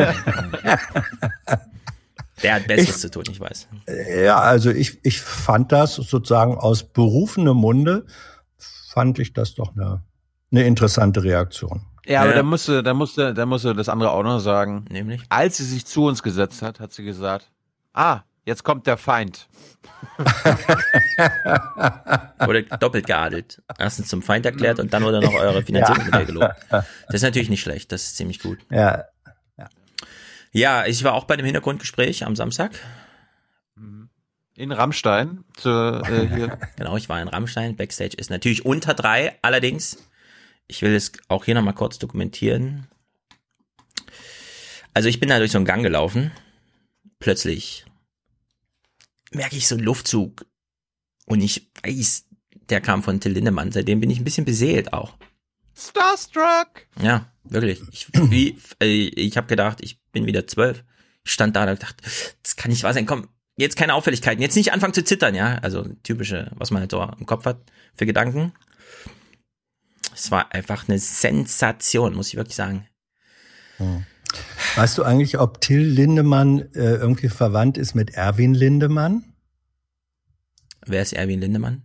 der 2.43 2.55
hat 2.55 2.67
Besseres 2.67 2.95
Ich- 2.95 3.01
zu 3.01 3.11
tun, 3.11 3.23
ich 3.29 3.39
weiß. 3.39 3.67
Ja, 4.23 4.37
also 4.39 4.69
ich, 4.69 4.99
ich 5.03 5.21
fand 5.21 5.71
das 5.71 5.95
sozusagen 5.95 6.55
aus 6.55 6.83
berufenem 6.83 7.57
Munde, 7.57 8.05
fand 8.93 9.19
ich 9.19 9.33
das 9.33 9.55
doch 9.55 9.75
eine, 9.75 10.01
eine 10.51 10.65
interessante 10.65 11.23
Reaktion. 11.23 11.81
Ja, 12.05 12.21
aber 12.21 12.29
Ja. 12.31 12.35
da 12.37 12.43
musste, 12.43 12.83
da 12.83 12.93
musste, 12.93 13.33
da 13.33 13.45
musste 13.45 13.75
das 13.75 13.89
andere 13.89 14.11
auch 14.11 14.23
noch 14.23 14.39
sagen. 14.39 14.85
Nämlich? 14.89 15.21
Als 15.29 15.57
sie 15.57 15.65
sich 15.65 15.85
zu 15.85 16.05
uns 16.05 16.23
gesetzt 16.23 16.61
hat, 16.61 16.79
hat 16.79 16.93
sie 16.93 17.03
gesagt, 17.03 17.49
ah, 17.93 18.21
jetzt 18.47 18.63
kommt 18.63 18.87
der 18.87 18.97
Feind. 18.97 19.47
Wurde 22.39 22.63
doppelt 22.63 23.05
geadelt. 23.05 23.61
Erstens 23.77 24.07
zum 24.07 24.23
Feind 24.23 24.45
erklärt 24.45 24.79
und 24.79 24.93
dann 24.93 25.03
wurde 25.03 25.19
noch 25.21 25.33
eure 25.33 25.61
Finanzierungsmodell 25.63 26.25
gelobt. 26.25 26.55
Das 26.69 26.85
ist 27.09 27.21
natürlich 27.21 27.49
nicht 27.49 27.61
schlecht, 27.61 27.91
das 27.91 28.03
ist 28.03 28.17
ziemlich 28.17 28.39
gut. 28.39 28.59
Ja, 28.71 29.05
Ja, 30.51 30.85
ich 30.85 31.03
war 31.03 31.13
auch 31.13 31.25
bei 31.25 31.35
dem 31.35 31.45
Hintergrundgespräch 31.45 32.25
am 32.25 32.35
Samstag. 32.35 32.71
In 34.55 34.71
Rammstein, 34.71 35.43
zur, 35.55 36.01
äh, 36.09 36.27
hier. 36.35 36.57
Genau, 36.77 36.97
ich 36.97 37.09
war 37.09 37.21
in 37.21 37.27
Rammstein. 37.27 37.75
Backstage 37.75 38.17
ist 38.17 38.31
natürlich 38.31 38.65
unter 38.65 38.95
drei. 38.95 39.37
Allerdings, 39.43 39.97
ich 40.67 40.81
will 40.81 40.95
es 40.95 41.11
auch 41.27 41.45
hier 41.45 41.53
nochmal 41.53 41.75
kurz 41.75 41.99
dokumentieren. 41.99 42.87
Also 44.95 45.09
ich 45.09 45.19
bin 45.19 45.29
da 45.29 45.37
durch 45.37 45.51
so 45.51 45.59
einen 45.59 45.65
Gang 45.65 45.83
gelaufen. 45.83 46.31
Plötzlich 47.19 47.85
merke 49.37 49.55
ich 49.55 49.67
so 49.67 49.75
einen 49.75 49.83
Luftzug. 49.83 50.45
Und 51.25 51.41
ich 51.41 51.71
weiß, 51.83 52.25
der 52.69 52.81
kam 52.81 53.03
von 53.03 53.19
Till 53.19 53.31
Lindemann. 53.31 53.71
Seitdem 53.71 53.99
bin 53.99 54.09
ich 54.09 54.19
ein 54.19 54.23
bisschen 54.23 54.45
beseelt 54.45 54.93
auch. 54.93 55.17
Starstruck! 55.75 56.87
Ja, 57.01 57.31
wirklich. 57.43 57.81
Ich, 57.91 58.07
wie, 58.13 58.57
äh, 58.81 59.07
ich 59.07 59.37
habe 59.37 59.47
gedacht, 59.47 59.79
ich 59.81 60.01
bin 60.11 60.25
wieder 60.25 60.47
zwölf. 60.47 60.83
Ich 61.23 61.31
stand 61.33 61.55
da 61.55 61.63
und 61.63 61.79
gedacht, 61.79 61.97
das 62.43 62.55
kann 62.55 62.71
nicht 62.71 62.83
wahr 62.83 62.93
sein. 62.93 63.05
Komm, 63.05 63.27
jetzt 63.57 63.77
keine 63.77 63.93
Auffälligkeiten. 63.93 64.41
Jetzt 64.41 64.55
nicht 64.55 64.73
anfangen 64.73 64.93
zu 64.93 65.03
zittern, 65.03 65.35
ja. 65.35 65.55
Also 65.59 65.83
typische, 66.03 66.51
was 66.55 66.71
man 66.71 66.81
halt 66.81 66.91
so 66.91 67.03
im 67.19 67.25
Kopf 67.25 67.45
hat 67.45 67.59
für 67.95 68.05
Gedanken. 68.05 68.53
Es 70.13 70.31
war 70.31 70.51
einfach 70.53 70.87
eine 70.87 70.97
Sensation, 70.97 72.15
muss 72.15 72.29
ich 72.29 72.35
wirklich 72.35 72.55
sagen. 72.55 72.87
Weißt 74.77 74.97
du 74.97 75.03
eigentlich, 75.03 75.39
ob 75.39 75.59
Till 75.59 75.81
Lindemann 75.81 76.59
äh, 76.73 76.95
irgendwie 76.95 77.29
verwandt 77.29 77.77
ist 77.77 77.95
mit 77.95 78.11
Erwin 78.11 78.53
Lindemann? 78.53 79.23
Wer 80.85 81.01
ist 81.01 81.13
Erwin 81.13 81.41
Lindemann? 81.41 81.83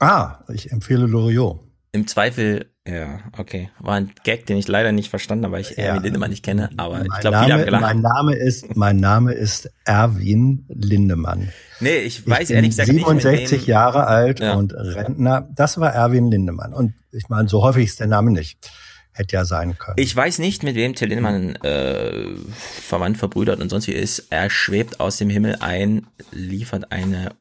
Ah, 0.00 0.40
ich 0.52 0.72
empfehle 0.72 1.06
Loriot. 1.06 1.60
Im 1.92 2.06
Zweifel, 2.06 2.72
ja, 2.88 3.20
okay. 3.36 3.68
War 3.78 3.96
ein 3.96 4.12
Gag, 4.24 4.46
den 4.46 4.56
ich 4.56 4.66
leider 4.66 4.90
nicht 4.92 5.10
verstanden 5.10 5.44
habe, 5.44 5.52
weil 5.54 5.60
ich 5.60 5.76
Erwin 5.76 6.02
Lindemann 6.02 6.30
nicht 6.30 6.42
kenne. 6.42 6.70
Aber 6.78 7.02
ich 7.02 7.08
Mein 7.08 7.20
glaube, 7.20 7.36
viele 7.36 7.42
haben 7.42 7.48
Name, 7.50 7.64
gelacht. 7.66 7.82
mein 7.82 8.00
Name 8.00 8.34
ist, 8.34 8.76
mein 8.76 8.96
Name 8.96 9.32
ist 9.34 9.70
Erwin 9.84 10.64
Lindemann. 10.68 11.50
Nee, 11.80 11.98
ich 11.98 12.20
Ich 12.20 12.26
weiß 12.28 12.48
bin 12.48 12.56
ehrlich 12.56 12.70
gesagt 12.70 12.88
nicht, 12.88 13.06
mit 13.06 13.20
67 13.20 13.60
wem- 13.62 13.68
Jahre 13.68 14.06
alt 14.06 14.40
Ja. 14.40 14.54
und 14.54 14.72
Rentner. 14.74 15.48
Das 15.54 15.78
war 15.78 15.92
Erwin 15.92 16.30
Lindemann. 16.30 16.72
Und 16.72 16.94
ich 17.12 17.28
meine, 17.28 17.48
so 17.48 17.62
häufig 17.62 17.84
ist 17.84 18.00
der 18.00 18.06
Name 18.06 18.30
nicht. 18.32 18.70
Hätte 19.14 19.36
ja 19.36 19.44
sein 19.44 19.76
können. 19.76 19.96
Ich 19.98 20.14
weiß 20.16 20.38
nicht, 20.38 20.62
mit 20.62 20.74
wem 20.74 20.94
Till 20.94 21.08
Lindemann 21.08 21.56
äh, 21.56 22.34
verwandt, 22.52 23.18
verbrüdert 23.18 23.60
und 23.60 23.68
sonst 23.68 23.86
wie 23.86 23.92
ist. 23.92 24.28
Er 24.30 24.48
schwebt 24.48 25.00
aus 25.00 25.18
dem 25.18 25.28
Himmel 25.28 25.56
ein, 25.60 26.06
liefert 26.30 26.92
eine 26.92 27.34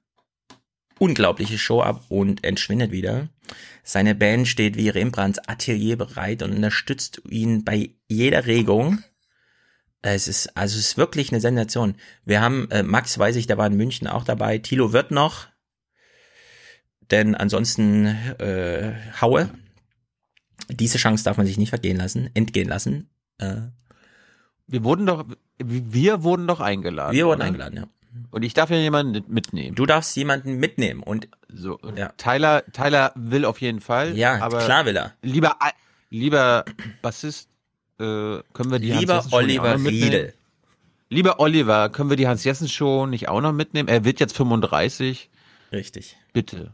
unglaubliche 1.00 1.58
Show 1.58 1.82
ab 1.82 2.04
und 2.10 2.44
entschwindet 2.44 2.92
wieder. 2.92 3.30
Seine 3.84 4.16
Band 4.16 4.48
steht 4.48 4.78
wie 4.78 4.90
Rembrandts 4.90 5.40
Atelier 5.48 5.98
bereit 5.98 6.44
und 6.44 6.52
unterstützt 6.54 7.22
ihn 7.30 7.64
bei 7.64 7.92
jeder 8.08 8.46
Regung. 8.46 9.04
Es 10.02 10.28
ist, 10.28 10.58
also 10.58 10.78
es 10.78 10.88
ist 10.88 10.98
wirklich 10.98 11.32
eine 11.32 11.42
Sensation. 11.42 11.96
Wir 12.26 12.42
haben, 12.42 12.70
äh, 12.72 12.84
Max 12.84 13.18
weiß 13.18 13.36
ich, 13.36 13.48
der 13.48 13.58
war 13.58 13.68
in 13.68 13.78
München 13.78 14.08
auch 14.08 14.24
dabei. 14.24 14.58
Thilo 14.58 14.94
wird 14.94 15.12
noch. 15.12 15.48
Denn 17.12 17.36
ansonsten 17.36 18.06
äh, 18.06 18.94
Haue. 19.20 19.50
Diese 20.70 20.98
Chance 20.98 21.24
darf 21.24 21.38
man 21.38 21.46
sich 21.46 21.58
nicht 21.58 21.70
vergehen 21.70 21.98
lassen, 21.98 22.30
entgehen 22.34 22.70
lassen. 22.70 23.10
Äh, 23.38 23.56
Wir 24.68 24.84
wurden 24.84 25.06
doch, 25.06 25.26
wir 25.60 26.24
wurden 26.24 26.48
doch 26.48 26.60
eingeladen. 26.60 27.16
wir 27.16 27.26
wurden 27.26 27.40
oder? 27.40 27.48
eingeladen, 27.48 27.76
ja. 27.78 27.88
Und 28.30 28.44
ich 28.44 28.54
darf 28.54 28.70
ja 28.70 28.76
jemanden 28.78 29.24
mitnehmen. 29.34 29.74
Du 29.76 29.86
darfst 29.86 30.16
jemanden 30.18 30.58
mitnehmen 30.58 31.02
und 31.02 31.28
So, 31.48 31.78
und 31.80 31.98
Ja. 31.98 32.10
Tyler, 32.18 32.64
Tyler 32.74 33.12
will 33.16 33.46
auf 33.46 33.62
jeden 33.62 33.80
Fall. 33.82 34.18
Ja, 34.18 34.40
aber 34.42 34.60
klar 34.60 34.86
will 34.86 34.98
er. 34.98 35.14
Lieber, 35.22 35.58
lieber 36.10 36.66
Bassist, 37.02 37.48
äh, 38.00 38.04
können 38.54 38.72
wir 38.72 38.80
die 38.80 38.92
lieber 38.92 39.26
Oliver? 39.32 39.78
Riedel. 39.78 40.34
Lieber 41.10 41.40
Oliver, 41.40 41.90
können 41.90 42.10
wir 42.10 42.18
die 42.18 42.28
Hans-Jessen-Show 42.28 43.06
nicht 43.06 43.28
auch 43.30 43.42
noch 43.42 43.52
mitnehmen? 43.54 43.88
Er 43.90 44.04
wird 44.06 44.20
jetzt 44.22 44.36
35. 44.36 45.30
Richtig. 45.72 46.18
Bitte. 46.34 46.72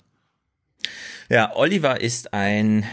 Ja, 1.30 1.56
Oliver 1.56 2.00
ist 2.02 2.34
ein, 2.34 2.84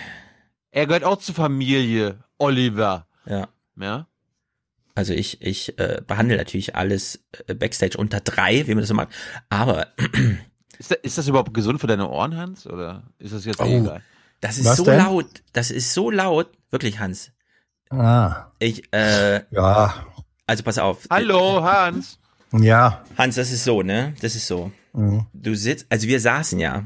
Er 0.75 0.87
gehört 0.87 1.05
auch 1.05 1.19
zur 1.19 1.35
Familie. 1.37 2.25
Oliver. 2.39 3.07
ja, 3.27 3.49
Ja? 3.81 4.09
also 4.97 5.13
ich, 5.13 5.41
ich 5.41 5.79
äh, 5.79 6.03
behandle 6.07 6.37
natürlich 6.37 6.75
alles 6.75 7.25
äh, 7.47 7.55
Backstage 7.55 7.97
unter 7.97 8.21
drei, 8.21 8.67
wie 8.67 8.75
man 8.75 8.81
das 8.83 8.89
so 8.89 8.95
macht. 8.95 9.09
Aber 9.49 9.87
Ist 10.79 10.91
das, 10.91 10.99
ist 11.03 11.19
das 11.19 11.29
überhaupt 11.29 11.55
gesund 11.55 11.81
für 11.81 11.87
deine 11.87 12.09
Ohren, 12.09 12.37
Hans? 12.37 12.67
Oder 12.67 13.05
ist 13.21 13.33
das 13.33 13.45
jetzt 13.45 13.61
Oh. 13.61 13.65
egal? 13.67 14.03
das 14.41 14.59
ist 14.59 14.65
Was 14.65 14.77
so 14.79 14.85
denn? 14.85 14.99
laut, 14.99 15.27
das 15.53 15.71
ist 15.71 15.95
so 15.95 16.11
laut, 16.11 16.51
wirklich 16.73 16.99
Hans. 16.99 17.31
Ah, 17.91 18.47
Ich, 18.59 18.93
äh, 18.93 19.45
ja, 19.53 19.95
also 20.49 20.63
pass 20.65 20.79
auf. 20.79 21.07
Hallo, 21.09 21.63
Hans. 21.63 22.19
ja. 22.51 23.05
Hans, 23.17 23.37
das 23.37 23.53
ist 23.53 23.63
so, 23.63 23.83
ne? 23.83 24.15
Das 24.21 24.35
ist 24.35 24.49
so. 24.49 24.73
Mhm. 24.93 25.27
Du 25.33 25.55
sitzt, 25.55 25.87
also 25.91 26.09
wir 26.09 26.19
saßen 26.19 26.59
ja 26.59 26.83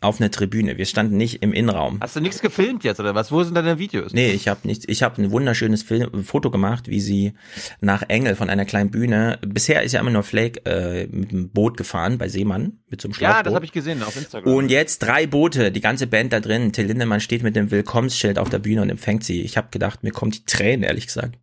auf 0.00 0.20
einer 0.20 0.30
Tribüne. 0.30 0.78
Wir 0.78 0.86
standen 0.86 1.16
nicht 1.16 1.42
im 1.42 1.52
Innenraum. 1.52 1.98
Hast 2.00 2.14
du 2.14 2.20
nichts 2.20 2.40
gefilmt 2.40 2.84
jetzt, 2.84 3.00
oder 3.00 3.14
was? 3.14 3.32
Wo 3.32 3.42
sind 3.42 3.54
deine 3.54 3.78
Videos? 3.78 4.12
Nee, 4.12 4.30
ich 4.30 4.46
habe 4.46 4.60
nichts. 4.62 4.84
Ich 4.88 5.02
habe 5.02 5.20
ein 5.20 5.32
wunderschönes 5.32 5.82
Film, 5.82 6.24
Foto 6.24 6.50
gemacht, 6.50 6.88
wie 6.88 7.00
sie 7.00 7.32
nach 7.80 8.02
Engel 8.08 8.36
von 8.36 8.48
einer 8.48 8.64
kleinen 8.64 8.90
Bühne. 8.90 9.38
Bisher 9.44 9.82
ist 9.82 9.92
ja 9.92 10.00
immer 10.00 10.10
nur 10.10 10.22
Flake 10.22 10.64
äh, 10.66 11.08
mit 11.08 11.30
einem 11.30 11.50
Boot 11.50 11.76
gefahren 11.76 12.16
bei 12.16 12.28
Seemann 12.28 12.78
mit 12.88 13.00
so 13.00 13.08
einem 13.08 13.14
Schlauchboot. 13.14 13.36
Ja, 13.36 13.42
das 13.42 13.54
habe 13.54 13.64
ich 13.64 13.72
gesehen 13.72 14.02
auf 14.04 14.16
Instagram. 14.16 14.54
Und 14.54 14.70
jetzt 14.70 15.00
drei 15.00 15.26
Boote, 15.26 15.72
die 15.72 15.80
ganze 15.80 16.06
Band 16.06 16.32
da 16.32 16.38
drin. 16.38 16.72
Till 16.72 16.86
Lindemann 16.86 17.20
steht 17.20 17.42
mit 17.42 17.56
dem 17.56 17.72
Willkommensschild 17.72 18.38
auf 18.38 18.50
der 18.50 18.60
Bühne 18.60 18.82
und 18.82 18.90
empfängt 18.90 19.24
sie. 19.24 19.42
Ich 19.42 19.56
habe 19.56 19.68
gedacht, 19.72 20.04
mir 20.04 20.12
kommt 20.12 20.36
die 20.36 20.44
Tränen, 20.44 20.84
ehrlich 20.84 21.08
gesagt. 21.08 21.38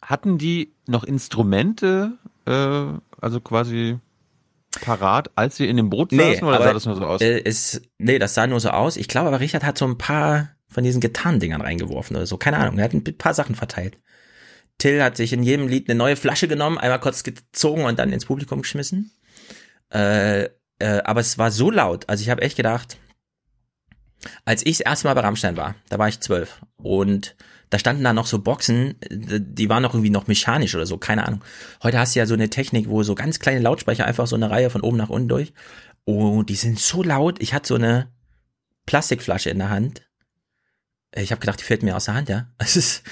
Hatten 0.00 0.38
die 0.38 0.72
noch 0.86 1.04
Instrumente, 1.04 2.12
äh, 2.46 2.84
also 3.20 3.40
quasi 3.40 3.98
parat, 4.80 5.30
als 5.36 5.56
sie 5.56 5.68
in 5.68 5.76
dem 5.76 5.90
Boot 5.90 6.10
saßen, 6.10 6.44
oder 6.46 6.62
sah 6.62 6.72
das 6.72 6.86
nur 6.86 6.96
so 6.96 7.04
aus? 7.04 7.20
Äh, 7.20 7.38
ist, 7.40 7.82
nee, 7.98 8.18
das 8.18 8.34
sah 8.34 8.46
nur 8.46 8.60
so 8.60 8.70
aus. 8.70 8.96
Ich 8.96 9.08
glaube 9.08 9.28
aber, 9.28 9.40
Richard 9.40 9.64
hat 9.64 9.78
so 9.78 9.86
ein 9.86 9.98
paar 9.98 10.50
von 10.68 10.84
diesen 10.84 11.00
Gitarrendingern 11.00 11.60
reingeworfen 11.60 12.16
oder 12.16 12.26
so. 12.26 12.38
Keine 12.38 12.56
Ahnung. 12.58 12.78
Er 12.78 12.84
hat 12.84 12.94
ein 12.94 13.04
paar 13.04 13.34
Sachen 13.34 13.54
verteilt. 13.54 13.98
Till 14.78 15.02
hat 15.02 15.16
sich 15.16 15.32
in 15.32 15.42
jedem 15.42 15.68
Lied 15.68 15.88
eine 15.88 15.98
neue 15.98 16.16
Flasche 16.16 16.48
genommen, 16.48 16.78
einmal 16.78 17.00
kurz 17.00 17.22
gezogen 17.22 17.84
und 17.84 17.98
dann 17.98 18.12
ins 18.12 18.24
Publikum 18.24 18.62
geschmissen. 18.62 19.12
Äh, 19.92 20.44
äh, 20.78 21.02
aber 21.04 21.20
es 21.20 21.38
war 21.38 21.50
so 21.50 21.70
laut. 21.70 22.08
Also 22.08 22.22
ich 22.22 22.30
habe 22.30 22.42
echt 22.42 22.56
gedacht, 22.56 22.96
als 24.44 24.64
ich 24.64 24.78
das 24.78 24.86
erste 24.86 25.08
Mal 25.08 25.14
bei 25.14 25.20
Rammstein 25.20 25.56
war, 25.56 25.74
da 25.88 25.98
war 25.98 26.08
ich 26.08 26.20
zwölf 26.20 26.62
und 26.76 27.36
da 27.72 27.78
standen 27.78 28.04
da 28.04 28.12
noch 28.12 28.26
so 28.26 28.38
Boxen, 28.38 29.00
äh, 29.00 29.40
die 29.40 29.70
waren 29.70 29.82
noch 29.82 29.94
irgendwie 29.94 30.10
noch 30.10 30.26
mechanisch 30.26 30.74
oder 30.74 30.84
so, 30.84 30.98
keine 30.98 31.26
Ahnung. 31.26 31.42
Heute 31.82 31.98
hast 31.98 32.14
du 32.14 32.18
ja 32.18 32.26
so 32.26 32.34
eine 32.34 32.50
Technik, 32.50 32.86
wo 32.88 33.02
so 33.02 33.14
ganz 33.14 33.38
kleine 33.38 33.60
Lautsprecher 33.60 34.04
einfach 34.04 34.26
so 34.26 34.36
eine 34.36 34.50
Reihe 34.50 34.68
von 34.68 34.82
oben 34.82 34.98
nach 34.98 35.08
unten 35.08 35.28
durch. 35.28 35.54
Und 36.04 36.50
die 36.50 36.54
sind 36.54 36.78
so 36.78 37.02
laut. 37.02 37.40
Ich 37.40 37.54
hatte 37.54 37.68
so 37.68 37.76
eine 37.76 38.12
Plastikflasche 38.84 39.48
in 39.48 39.58
der 39.58 39.70
Hand. 39.70 40.02
Ich 41.14 41.30
habe 41.30 41.40
gedacht, 41.40 41.60
die 41.60 41.64
fällt 41.64 41.82
mir 41.82 41.96
aus 41.96 42.04
der 42.04 42.14
Hand, 42.14 42.28
ja. 42.28 42.48
Es 42.58 42.76
ist, 42.76 43.04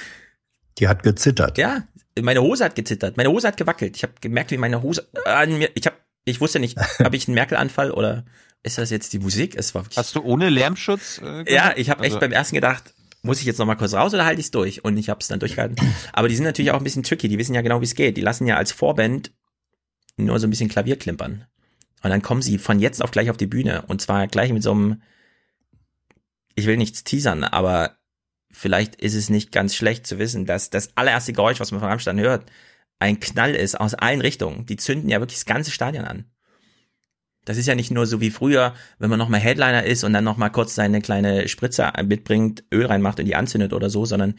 Die 0.78 0.88
hat 0.88 1.02
gezittert. 1.02 1.56
ja, 1.56 1.84
meine 2.20 2.42
Hose 2.42 2.64
hat 2.66 2.74
gezittert, 2.74 3.16
meine 3.16 3.30
Hose 3.30 3.48
hat 3.48 3.56
gewackelt. 3.56 3.96
Ich 3.96 4.02
habe 4.02 4.12
gemerkt, 4.20 4.50
wie 4.50 4.58
meine 4.58 4.82
Hose 4.82 5.08
an 5.24 5.56
mir, 5.56 5.70
ich 5.74 5.86
habe, 5.86 5.96
ich 6.26 6.38
wusste 6.42 6.58
nicht, 6.60 6.76
habe 6.98 7.16
ich 7.16 7.28
einen 7.28 7.34
Merkel-Anfall 7.34 7.92
oder 7.92 8.26
ist 8.62 8.76
das 8.76 8.90
jetzt 8.90 9.14
die 9.14 9.20
Musik? 9.20 9.56
Es 9.56 9.74
war 9.74 9.86
Hast 9.96 10.16
du 10.16 10.20
ohne 10.22 10.50
Lärmschutz? 10.50 11.18
Äh, 11.24 11.50
ja, 11.50 11.72
ich 11.76 11.88
habe 11.88 12.02
echt 12.02 12.16
also, 12.16 12.20
beim 12.20 12.32
ersten 12.32 12.56
gedacht, 12.56 12.92
muss 13.22 13.40
ich 13.40 13.46
jetzt 13.46 13.58
noch 13.58 13.66
mal 13.66 13.74
kurz 13.74 13.94
raus 13.94 14.14
oder 14.14 14.24
halte 14.24 14.40
ich 14.40 14.46
es 14.46 14.50
durch? 14.50 14.84
Und 14.84 14.96
ich 14.96 15.10
habe 15.10 15.20
es 15.20 15.28
dann 15.28 15.40
durchgehalten. 15.40 15.76
Aber 16.12 16.28
die 16.28 16.34
sind 16.34 16.44
natürlich 16.44 16.70
auch 16.70 16.78
ein 16.78 16.84
bisschen 16.84 17.02
tricky. 17.02 17.28
Die 17.28 17.38
wissen 17.38 17.54
ja 17.54 17.60
genau, 17.60 17.80
wie 17.80 17.84
es 17.84 17.94
geht. 17.94 18.16
Die 18.16 18.22
lassen 18.22 18.46
ja 18.46 18.56
als 18.56 18.72
Vorband 18.72 19.32
nur 20.16 20.38
so 20.38 20.46
ein 20.46 20.50
bisschen 20.50 20.68
Klavier 20.68 20.96
klimpern. 20.96 21.44
Und 22.02 22.10
dann 22.10 22.22
kommen 22.22 22.42
sie 22.42 22.58
von 22.58 22.80
jetzt 22.80 23.02
auf 23.02 23.10
gleich 23.10 23.30
auf 23.30 23.36
die 23.36 23.46
Bühne. 23.46 23.82
Und 23.86 24.00
zwar 24.00 24.26
gleich 24.26 24.52
mit 24.52 24.62
so 24.62 24.72
einem, 24.72 25.02
ich 26.54 26.66
will 26.66 26.76
nichts 26.76 27.04
teasern, 27.04 27.44
aber 27.44 27.96
vielleicht 28.50 28.96
ist 28.96 29.14
es 29.14 29.28
nicht 29.30 29.52
ganz 29.52 29.74
schlecht 29.74 30.06
zu 30.06 30.18
wissen, 30.18 30.46
dass 30.46 30.70
das 30.70 30.96
allererste 30.96 31.32
Geräusch, 31.32 31.60
was 31.60 31.72
man 31.72 31.80
von 31.80 31.90
Rammstein 31.90 32.18
hört, 32.18 32.50
ein 32.98 33.20
Knall 33.20 33.54
ist 33.54 33.78
aus 33.78 33.94
allen 33.94 34.20
Richtungen. 34.20 34.66
Die 34.66 34.76
zünden 34.76 35.10
ja 35.10 35.20
wirklich 35.20 35.38
das 35.38 35.46
ganze 35.46 35.70
Stadion 35.70 36.04
an. 36.04 36.24
Das 37.50 37.56
ist 37.58 37.66
ja 37.66 37.74
nicht 37.74 37.90
nur 37.90 38.06
so 38.06 38.20
wie 38.20 38.30
früher, 38.30 38.74
wenn 39.00 39.10
man 39.10 39.18
nochmal 39.18 39.40
Headliner 39.40 39.82
ist 39.82 40.04
und 40.04 40.12
dann 40.12 40.22
nochmal 40.22 40.52
kurz 40.52 40.76
seine 40.76 41.00
kleine 41.00 41.48
Spritze 41.48 41.90
mitbringt, 42.06 42.62
Öl 42.72 42.86
reinmacht 42.86 43.18
und 43.18 43.24
die 43.26 43.34
anzündet 43.34 43.72
oder 43.72 43.90
so, 43.90 44.04
sondern 44.04 44.36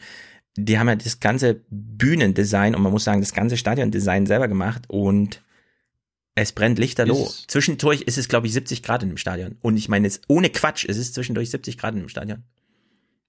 die 0.56 0.78
haben 0.78 0.88
ja 0.88 0.96
das 0.96 1.20
ganze 1.20 1.60
Bühnendesign 1.68 2.74
und 2.74 2.80
man 2.82 2.90
muss 2.90 3.04
sagen, 3.04 3.20
das 3.20 3.34
ganze 3.34 3.58
Stadiondesign 3.58 4.24
selber 4.24 4.48
gemacht 4.48 4.84
und 4.88 5.42
es 6.34 6.52
brennt 6.52 6.78
lichterloh. 6.78 7.24
Ist- 7.26 7.50
Zwischendurch 7.50 8.00
ist 8.00 8.16
es, 8.16 8.28
glaube 8.28 8.46
ich, 8.46 8.54
70 8.54 8.82
Grad 8.82 9.02
in 9.02 9.10
dem 9.10 9.18
Stadion. 9.18 9.56
Und 9.60 9.76
ich 9.76 9.90
meine 9.90 10.06
jetzt 10.06 10.22
ohne 10.28 10.48
Quatsch, 10.48 10.86
es 10.88 10.96
ist 10.96 11.12
zwischendurch 11.14 11.50
70 11.50 11.76
Grad 11.76 11.92
in 11.92 12.00
dem 12.00 12.08
Stadion. 12.08 12.44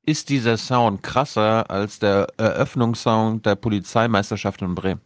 Ist 0.05 0.29
dieser 0.29 0.55
Sound 0.57 1.03
krasser 1.03 1.69
als 1.69 1.99
der 1.99 2.27
Eröffnungssound 2.37 3.45
der 3.45 3.55
Polizeimeisterschaft 3.55 4.61
in 4.61 4.75
Bremen? 4.75 5.01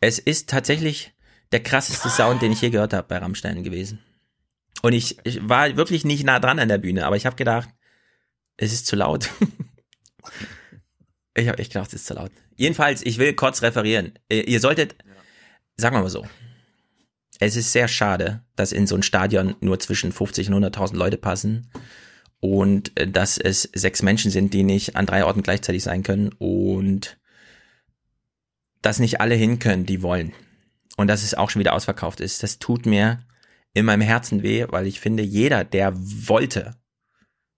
Es 0.00 0.20
ist 0.20 0.48
tatsächlich 0.48 1.12
der 1.52 1.60
krasseste 1.62 2.08
Sound, 2.08 2.42
den 2.42 2.52
ich 2.52 2.60
je 2.60 2.70
gehört 2.70 2.92
habe 2.92 3.08
bei 3.08 3.18
Rammstein 3.18 3.62
gewesen. 3.64 3.98
Und 4.82 4.92
ich, 4.92 5.18
ich 5.24 5.46
war 5.48 5.76
wirklich 5.76 6.04
nicht 6.04 6.24
nah 6.24 6.40
dran 6.40 6.58
an 6.58 6.68
der 6.68 6.78
Bühne, 6.78 7.06
aber 7.06 7.16
ich 7.16 7.26
habe 7.26 7.36
gedacht, 7.36 7.68
es 8.56 8.72
ist 8.72 8.86
zu 8.86 8.96
laut. 8.96 9.30
ich 11.34 11.48
habe 11.48 11.58
echt 11.58 11.72
gedacht, 11.72 11.88
es 11.88 12.00
ist 12.00 12.06
zu 12.06 12.14
laut. 12.14 12.32
Jedenfalls, 12.56 13.02
ich 13.02 13.18
will 13.18 13.34
kurz 13.34 13.62
referieren. 13.62 14.18
Äh, 14.30 14.40
Ihr 14.40 14.60
solltet, 14.60 14.96
sagen 15.76 15.96
wir 15.96 16.02
mal 16.02 16.10
so, 16.10 16.26
es 17.38 17.56
ist 17.56 17.72
sehr 17.72 17.88
schade, 17.88 18.44
dass 18.54 18.72
in 18.72 18.86
so 18.86 18.94
ein 18.94 19.02
Stadion 19.02 19.56
nur 19.60 19.80
zwischen 19.80 20.12
50 20.12 20.50
und 20.50 20.64
100.000 20.64 20.94
Leute 20.94 21.16
passen 21.16 21.70
und 22.40 22.98
äh, 22.98 23.08
dass 23.08 23.38
es 23.38 23.62
sechs 23.74 24.02
Menschen 24.02 24.30
sind, 24.30 24.54
die 24.54 24.62
nicht 24.62 24.96
an 24.96 25.06
drei 25.06 25.24
Orten 25.24 25.42
gleichzeitig 25.42 25.82
sein 25.82 26.02
können 26.02 26.30
und 26.38 27.18
dass 28.82 28.98
nicht 28.98 29.20
alle 29.20 29.34
hin 29.34 29.58
können, 29.58 29.84
die 29.84 30.02
wollen. 30.02 30.32
Und 30.96 31.06
dass 31.08 31.22
es 31.22 31.34
auch 31.34 31.50
schon 31.50 31.60
wieder 31.60 31.74
ausverkauft 31.74 32.20
ist. 32.20 32.42
Das 32.42 32.58
tut 32.58 32.84
mir 32.84 33.24
in 33.74 33.84
meinem 33.84 34.02
Herzen 34.02 34.42
weh, 34.42 34.66
weil 34.68 34.86
ich 34.86 35.00
finde, 35.00 35.22
jeder, 35.22 35.64
der 35.64 35.92
wollte, 35.94 36.76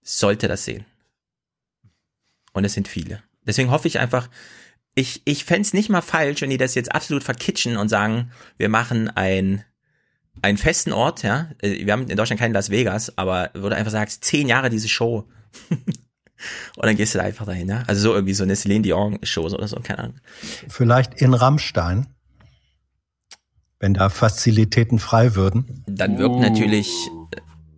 sollte 0.01 0.47
das 0.47 0.65
sehen. 0.65 0.85
Und 2.53 2.65
es 2.65 2.73
sind 2.73 2.87
viele. 2.87 3.23
Deswegen 3.45 3.71
hoffe 3.71 3.87
ich 3.87 3.99
einfach, 3.99 4.29
ich, 4.95 5.21
ich 5.25 5.43
fänd's 5.43 5.73
nicht 5.73 5.89
mal 5.89 6.01
falsch, 6.01 6.41
wenn 6.41 6.51
die 6.51 6.57
das 6.57 6.75
jetzt 6.75 6.93
absolut 6.93 7.23
verkitschen 7.23 7.77
und 7.77 7.89
sagen, 7.89 8.31
wir 8.57 8.69
machen 8.69 9.09
ein, 9.09 9.63
einen 10.41 10.57
festen 10.57 10.93
Ort, 10.93 11.23
ja. 11.23 11.49
Äh, 11.61 11.85
Wir 11.85 11.93
haben 11.93 12.07
in 12.07 12.17
Deutschland 12.17 12.39
keinen 12.39 12.53
Las 12.53 12.69
Vegas, 12.69 13.17
aber 13.17 13.49
wo 13.55 13.69
du 13.69 13.75
einfach 13.75 13.91
sagst, 13.91 14.23
zehn 14.23 14.47
Jahre 14.47 14.69
diese 14.69 14.89
Show. 14.89 15.27
und 15.69 16.85
dann 16.85 16.95
gehst 16.95 17.15
du 17.15 17.19
da 17.19 17.25
einfach 17.25 17.45
dahin, 17.45 17.69
ja. 17.69 17.83
Also 17.87 18.01
so 18.01 18.13
irgendwie 18.13 18.33
so 18.33 18.43
eine 18.43 18.55
Celine 18.55 18.83
Dion 18.83 19.19
Show 19.23 19.45
oder 19.45 19.67
so, 19.67 19.77
keine 19.77 19.99
Ahnung. 19.99 20.19
Vielleicht 20.67 21.15
in 21.15 21.33
Rammstein, 21.33 22.07
wenn 23.83 23.93
da 23.93 24.07
Fazilitäten 24.07 24.97
frei 24.97 25.35
würden. 25.35 25.83
dann 25.85 26.17
wirkt 26.17 26.39
natürlich 26.39 26.89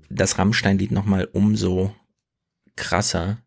das 0.07 0.37
Rammstein-Lied 0.37 0.91
nochmal 0.91 1.27
umso 1.33 1.95
krasser. 2.75 3.39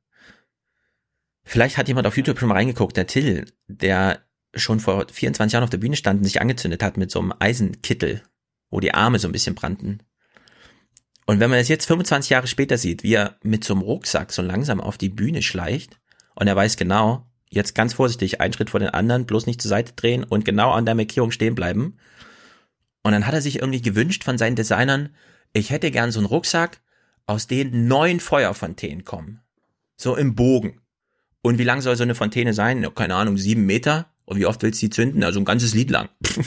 Vielleicht 1.45 1.79
hat 1.79 1.87
jemand 1.87 2.09
auf 2.09 2.17
YouTube 2.17 2.41
schon 2.41 2.49
mal 2.49 2.57
reingeguckt, 2.57 2.97
der 2.97 3.07
Till, 3.07 3.45
der 3.69 4.25
schon 4.57 4.81
vor 4.81 5.07
24 5.09 5.53
Jahren 5.53 5.63
auf 5.63 5.71
der 5.71 5.79
Bühne 5.79 5.95
stand 5.95 6.19
und 6.19 6.25
sich 6.25 6.41
angezündet 6.41 6.83
hat 6.83 6.97
mit 6.97 7.13
so 7.13 7.21
einem 7.21 7.33
Eisenkittel, 7.39 8.25
wo 8.71 8.81
die 8.81 8.93
Arme 8.93 9.21
so 9.21 9.29
ein 9.29 9.33
bisschen 9.33 9.55
brannten. 9.55 10.03
Und 11.27 11.39
wenn 11.39 11.51
man 11.51 11.61
es 11.61 11.69
jetzt 11.69 11.87
25 11.87 12.31
Jahre 12.31 12.49
später 12.49 12.77
sieht, 12.77 13.05
wie 13.05 13.15
er 13.15 13.37
mit 13.45 13.63
so 13.63 13.73
einem 13.73 13.85
Rucksack 13.85 14.33
so 14.33 14.43
langsam 14.43 14.81
auf 14.81 14.99
die 14.99 15.11
Bühne 15.11 15.43
schleicht 15.43 16.01
und 16.35 16.49
er 16.49 16.57
weiß 16.57 16.77
genau, 16.77 17.31
jetzt 17.49 17.77
ganz 17.77 17.95
vorsichtig, 17.95 18.41
einen 18.41 18.53
Schritt 18.53 18.71
vor 18.71 18.81
den 18.81 18.91
anderen, 18.91 19.27
bloß 19.27 19.47
nicht 19.47 19.63
zur 19.63 19.69
Seite 19.69 19.93
drehen 19.93 20.25
und 20.25 20.45
genau 20.45 20.73
an 20.73 20.87
der 20.87 20.97
Markierung 20.97 21.31
stehen 21.31 21.55
bleiben. 21.55 21.99
Und 23.09 23.13
dann 23.13 23.27
hat 23.27 23.33
er 23.33 23.41
sich 23.41 23.61
irgendwie 23.61 23.81
gewünscht 23.81 24.23
von 24.23 24.37
seinen 24.37 24.55
Designern, 24.55 25.09
ich 25.55 25.71
hätte 25.71 25.91
gern 25.91 26.13
so 26.13 26.21
einen 26.21 26.27
Rucksack, 26.27 26.83
aus 27.25 27.47
dem 27.47 27.89
neun 27.89 28.21
Feuerfontänen 28.21 29.03
kommen. 29.03 29.41
So 29.97 30.15
im 30.15 30.35
Bogen. 30.35 30.83
Und 31.41 31.57
wie 31.57 31.65
lang 31.65 31.81
soll 31.81 31.97
so 31.97 32.03
eine 32.03 32.15
Fontäne 32.15 32.53
sein? 32.53 32.83
Ja, 32.83 32.91
Keine 32.91 33.15
Ahnung, 33.15 33.39
sieben 33.39 33.65
Meter. 33.65 34.13
Und 34.27 34.39
wie 34.39 34.45
oft 34.45 34.63
willst 34.63 34.83
du 34.83 34.87
die 34.87 34.91
zünden? 34.91 35.25
Also 35.25 35.41
ein 35.41 35.47
ganzes 35.47 35.73
Lied 35.73 35.91
lang. 35.91 36.11
und 36.37 36.47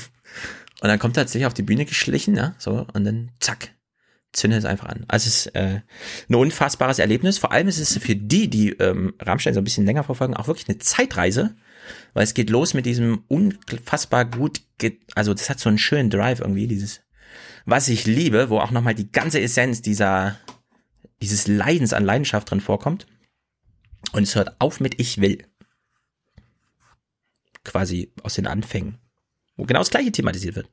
dann 0.84 1.00
kommt 1.00 1.18
er 1.18 1.24
tatsächlich 1.24 1.48
auf 1.48 1.56
die 1.56 1.64
Bühne 1.64 1.86
geschlichen, 1.86 2.36
ja, 2.36 2.54
so, 2.60 2.86
und 2.94 3.06
dann 3.06 3.32
zack, 3.40 3.72
zündet 4.32 4.60
es 4.60 4.66
einfach 4.66 4.88
an. 4.88 5.06
Also 5.08 5.30
es 5.30 5.48
ist 5.48 5.56
äh, 5.56 5.82
ein 6.30 6.36
unfassbares 6.36 7.00
Erlebnis. 7.00 7.40
Vor 7.40 7.52
allem 7.52 7.70
ist 7.70 7.80
es 7.80 7.98
für 7.98 8.16
die, 8.16 8.52
die 8.52 8.70
ähm, 8.74 9.16
Rammstein 9.20 9.56
so 9.56 9.62
ein 9.62 9.64
bisschen 9.64 9.88
länger 9.88 10.04
verfolgen, 10.04 10.38
auch 10.38 10.46
wirklich 10.46 10.70
eine 10.70 10.78
Zeitreise, 10.78 11.56
weil 12.14 12.24
es 12.24 12.34
geht 12.34 12.50
los 12.50 12.74
mit 12.74 12.86
diesem 12.86 13.24
unfassbar 13.28 14.26
gut, 14.26 14.62
also 15.16 15.34
das 15.34 15.50
hat 15.50 15.60
so 15.60 15.70
einen 15.70 15.78
schönen 15.78 16.10
Drive 16.10 16.40
irgendwie, 16.40 16.68
dieses, 16.68 17.02
was 17.66 17.88
ich 17.88 18.06
liebe, 18.06 18.50
wo 18.50 18.60
auch 18.60 18.72
nochmal 18.72 18.96
die 18.96 19.12
ganze 19.12 19.40
Essenz 19.40 19.82
dieser, 19.82 20.38
dieses 21.22 21.48
Leidens 21.48 21.94
an 21.94 22.06
Leidenschaft 22.06 22.50
drin 22.50 22.62
vorkommt. 22.62 23.08
Und 24.14 24.24
es 24.24 24.36
hört 24.36 24.60
auf 24.60 24.80
mit 24.80 25.00
Ich 25.00 25.22
will. 25.22 25.46
Quasi 27.64 28.12
aus 28.24 28.34
den 28.34 28.48
Anfängen. 28.48 28.98
Wo 29.56 29.66
genau 29.66 29.82
das 29.82 29.92
gleiche 29.92 30.12
thematisiert 30.12 30.56
wird. 30.56 30.70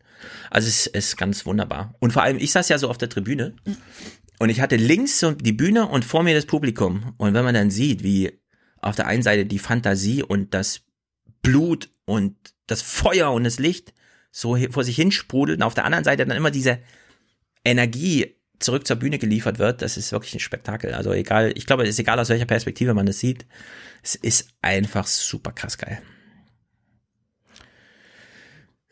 Also 0.51 0.69
es 0.69 0.87
ist 0.87 1.17
ganz 1.17 1.45
wunderbar. 1.45 1.95
Und 2.01 2.13
vor 2.13 2.23
allem, 2.23 2.39
ich 2.39 2.53
saß 2.53 2.69
ja 2.71 2.79
so 2.79 2.89
auf 2.89 2.99
der 2.99 3.11
Tribüne 3.11 3.55
und 4.39 4.49
ich 4.49 4.61
hatte 4.61 4.77
links 4.77 5.25
die 5.41 5.53
Bühne 5.53 5.87
und 5.87 6.05
vor 6.05 6.23
mir 6.23 6.35
das 6.35 6.47
Publikum. 6.47 7.15
Und 7.19 7.35
wenn 7.35 7.45
man 7.45 7.55
dann 7.55 7.71
sieht, 7.71 8.03
wie 8.03 8.41
auf 8.81 8.97
der 8.97 9.07
einen 9.07 9.23
Seite 9.23 9.45
die 9.45 9.59
Fantasie 9.59 10.23
und 10.23 10.55
das 10.55 10.83
Blut 11.43 11.89
und 12.05 12.37
das 12.67 12.83
Feuer 12.83 13.33
und 13.33 13.45
das 13.45 13.59
Licht 13.59 13.93
so 14.31 14.57
vor 14.71 14.85
sich 14.85 14.97
hinsprudelt 14.97 15.59
und 15.59 15.63
auf 15.63 15.75
der 15.75 15.85
anderen 15.85 16.05
Seite 16.05 16.27
dann 16.27 16.37
immer 16.37 16.51
diese 16.51 16.79
Energie 17.65 18.35
zurück 18.59 18.87
zur 18.87 18.97
Bühne 18.97 19.19
geliefert 19.19 19.59
wird, 19.59 19.83
das 19.83 19.97
ist 19.97 20.11
wirklich 20.13 20.35
ein 20.35 20.41
Spektakel. 20.41 20.93
Also 20.95 21.13
egal, 21.13 21.53
ich 21.57 21.67
glaube, 21.67 21.85
es 21.85 21.91
ist 21.91 21.99
egal 22.01 22.19
aus 22.19 22.29
welcher 22.29 22.45
Perspektive 22.45 22.93
man 22.95 23.07
das 23.07 23.19
sieht, 23.21 23.47
es 24.03 24.15
ist 24.17 24.49
einfach 24.63 25.07
super 25.07 25.53
krass 25.53 25.79
geil. 25.79 26.03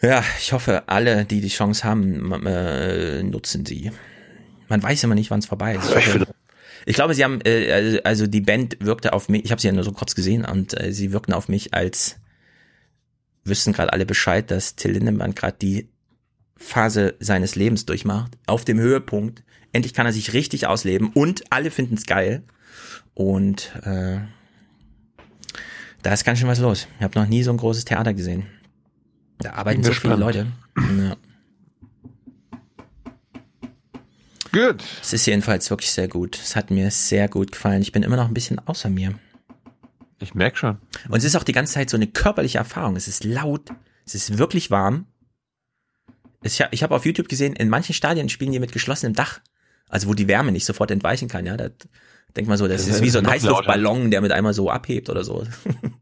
Ja, 0.03 0.22
ich 0.38 0.53
hoffe, 0.53 0.88
alle, 0.88 1.24
die 1.24 1.40
die 1.40 1.49
Chance 1.49 1.84
haben, 1.84 2.32
äh, 2.47 3.22
nutzen 3.22 3.64
sie. 3.64 3.90
Man 4.68 4.82
weiß 4.82 5.03
immer 5.05 5.14
nicht, 5.14 5.30
wann 5.30 5.38
es 5.40 5.47
vorbei 5.47 5.76
ist. 5.76 5.88
Ich, 5.88 5.94
hoffe, 5.97 6.26
ich 6.84 6.94
glaube, 6.94 7.14
sie 7.14 7.24
haben, 7.24 7.40
äh, 7.44 7.72
also- 7.72 8.03
also 8.05 8.26
die 8.26 8.40
Band 8.42 8.76
wirkte 8.80 9.12
auf 9.14 9.28
mich, 9.28 9.44
ich 9.44 9.51
habe 9.51 9.61
sie 9.61 9.68
ja 9.68 9.72
nur 9.72 9.84
so 9.84 9.92
kurz 9.92 10.14
gesehen 10.14 10.44
und 10.44 10.78
äh, 10.78 10.92
sie 10.92 11.12
wirkten 11.12 11.32
auf 11.32 11.49
mich, 11.49 11.72
als 11.72 12.16
wüssten 13.47 13.72
gerade 13.72 13.92
alle 13.92 14.07
Bescheid, 14.07 14.51
dass 14.51 14.76
Till 14.76 14.92
Lindemann 14.92 15.34
gerade 15.34 15.57
die 15.61 15.88
Phase 16.57 17.14
seines 17.20 17.55
Lebens 17.55 17.86
durchmacht, 17.86 18.32
auf 18.47 18.64
dem 18.64 18.78
Höhepunkt. 18.78 19.44
Endlich 19.72 19.94
kann 19.94 20.07
er 20.07 20.12
sich 20.12 20.32
richtig 20.32 20.66
ausleben 20.66 21.11
und 21.12 21.44
alle 21.51 21.70
finden 21.70 21.97
es 21.97 22.07
geil. 22.07 22.42
Und 23.14 23.72
äh, 23.82 24.18
da 26.03 26.12
ist 26.12 26.24
ganz 26.24 26.38
schön 26.38 26.49
was 26.49 26.61
los. 26.61 26.88
Ich 26.99 27.05
habe 27.05 27.18
noch 27.18 27.26
nie 27.26 27.42
so 27.42 27.51
ein 27.51 27.57
großes 27.57 27.84
Theater 27.84 28.14
gesehen. 28.14 28.47
Da 29.38 29.53
arbeiten 29.53 29.82
so 29.82 29.92
viele. 29.92 30.16
Leute. 30.16 30.47
Ja. 30.76 31.16
Gut. 34.53 34.82
Es 35.03 35.12
ist 35.12 35.26
jedenfalls 35.26 35.68
wirklich 35.68 35.90
sehr 35.90 36.09
gut. 36.09 36.38
Es 36.38 36.57
hat 36.57 36.70
mir 36.70 36.90
sehr 36.90 37.28
gut 37.28 37.53
gefallen. 37.53 37.82
Ich 37.82 37.92
bin 37.92 38.03
immer 38.03 38.16
noch 38.16 38.28
ein 38.28 38.34
bisschen 38.34 38.59
außer 38.66 38.88
mir. 38.88 39.18
Ich 40.20 40.34
merk 40.34 40.56
schon. 40.56 40.78
Und 41.08 41.18
es 41.18 41.24
ist 41.24 41.36
auch 41.36 41.44
die 41.44 41.52
ganze 41.52 41.74
Zeit 41.74 41.90
so 41.90 41.96
eine 41.96 42.06
körperliche 42.06 42.58
Erfahrung. 42.58 42.96
Es 42.96 43.08
ist 43.08 43.24
laut, 43.24 43.70
es 44.06 44.14
ist 44.14 44.38
wirklich 44.38 44.70
warm. 44.70 45.06
Ich 46.42 46.60
habe 46.60 46.94
auf 46.94 47.04
YouTube 47.04 47.28
gesehen, 47.28 47.54
in 47.54 47.68
manchen 47.68 47.94
Stadien 47.94 48.28
spielen 48.28 48.52
die 48.52 48.60
mit 48.60 48.72
geschlossenem 48.72 49.14
Dach. 49.14 49.40
Also 49.88 50.08
wo 50.08 50.14
die 50.14 50.28
Wärme 50.28 50.52
nicht 50.52 50.64
sofort 50.64 50.90
entweichen 50.90 51.28
kann, 51.28 51.46
ja. 51.46 51.56
Da 51.56 51.68
denkt 52.36 52.48
man 52.48 52.58
so, 52.58 52.68
das, 52.68 52.86
Das 52.86 52.96
ist 52.96 53.02
wie 53.02 53.10
so 53.10 53.18
ein 53.18 53.26
Heißluftballon, 53.26 54.10
der 54.10 54.20
mit 54.20 54.32
einmal 54.32 54.54
so 54.54 54.70
abhebt 54.70 55.08
oder 55.10 55.24
so. 55.24 55.46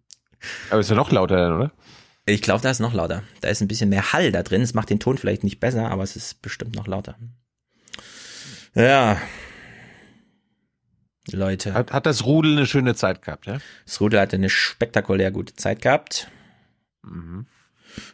Aber 0.71 0.81
ist 0.81 0.91
ja 0.91 0.97
noch 0.97 1.11
lauter, 1.11 1.37
dann, 1.37 1.53
oder? 1.53 1.73
Ich 2.27 2.41
glaube, 2.43 2.63
da 2.63 2.71
ist 2.71 2.81
noch 2.81 2.95
lauter. 2.95 3.23
Da 3.41 3.49
ist 3.49 3.61
ein 3.61 3.69
bisschen 3.69 3.91
mehr 3.91 4.13
Hall 4.13 4.33
da 4.33 4.43
drin. 4.43 4.63
Es 4.63 4.75
macht 4.75 4.91
den 4.91 5.01
Ton 5.01 5.19
vielleicht 5.19 5.45
nicht 5.45 5.61
besser, 5.61 5.91
aber 5.91 6.03
es 6.03 6.17
ist 6.17 6.41
bestimmt 6.41 6.75
noch 6.75 6.87
lauter. 6.87 7.17
Ja. 8.75 9.21
Leute. 11.33 11.73
Hat, 11.73 11.93
hat 11.93 12.07
das 12.07 12.25
Rudel 12.25 12.57
eine 12.57 12.67
schöne 12.67 12.95
Zeit 12.95 13.23
gehabt, 13.23 13.47
ja? 13.47 13.59
Das 13.87 14.01
Rudel 14.01 14.21
hatte 14.21 14.37
eine 14.37 14.51
spektakulär 14.51 15.31
gute 15.31 15.55
Zeit 15.55 15.81
gehabt. 15.83 16.29
Mhm. 17.03 17.47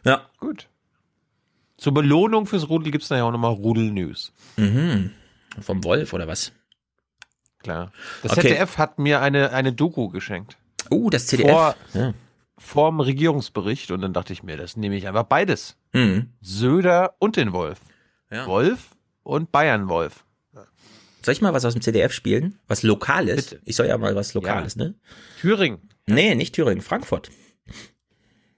Ja. 0.05 0.27
Gut. 0.39 0.67
Zur 1.77 1.93
Belohnung 1.93 2.45
fürs 2.45 2.69
Rudel 2.69 2.91
gibt's 2.91 3.07
da 3.07 3.17
ja 3.17 3.23
auch 3.23 3.31
nochmal 3.31 3.53
Rudel-News. 3.53 4.31
Mhm. 4.57 5.11
Vom 5.59 5.83
Wolf 5.83 6.13
oder 6.13 6.27
was? 6.27 6.51
Klar. 7.59 7.91
Das 8.23 8.33
Okay. 8.33 8.41
ZDF 8.49 8.77
hat 8.77 8.99
mir 8.99 9.21
eine, 9.21 9.51
eine 9.51 9.73
Doku 9.73 10.09
geschenkt. 10.09 10.57
Oh, 10.89 11.09
das 11.09 11.27
CDF. 11.27 11.49
Vor, 11.51 11.75
ja. 11.93 12.13
Vorm 12.57 12.99
Regierungsbericht 12.99 13.91
und 13.91 14.01
dann 14.01 14.13
dachte 14.13 14.33
ich 14.33 14.43
mir, 14.43 14.55
das 14.55 14.77
nehme 14.77 14.95
ich 14.95 15.07
einfach 15.07 15.23
beides. 15.23 15.75
Mhm. 15.93 16.29
Söder 16.41 17.15
und 17.19 17.35
den 17.35 17.51
Wolf. 17.53 17.79
Ja. 18.29 18.45
Wolf 18.45 18.89
und 19.23 19.51
Bayern-Wolf. 19.51 20.23
Soll 21.23 21.33
ich 21.33 21.41
mal 21.41 21.53
was 21.53 21.65
aus 21.65 21.73
dem 21.73 21.81
CDF 21.81 22.11
spielen? 22.13 22.57
Was 22.67 22.83
Lokales? 22.83 23.55
Ich 23.65 23.75
soll 23.75 23.87
ja 23.87 23.97
mal 23.97 24.15
was 24.15 24.33
Lokales, 24.33 24.75
ne? 24.75 24.95
Thüringen. 25.39 25.89
Nee, 26.07 26.35
nicht 26.35 26.55
Thüringen, 26.55 26.81
Frankfurt. 26.81 27.29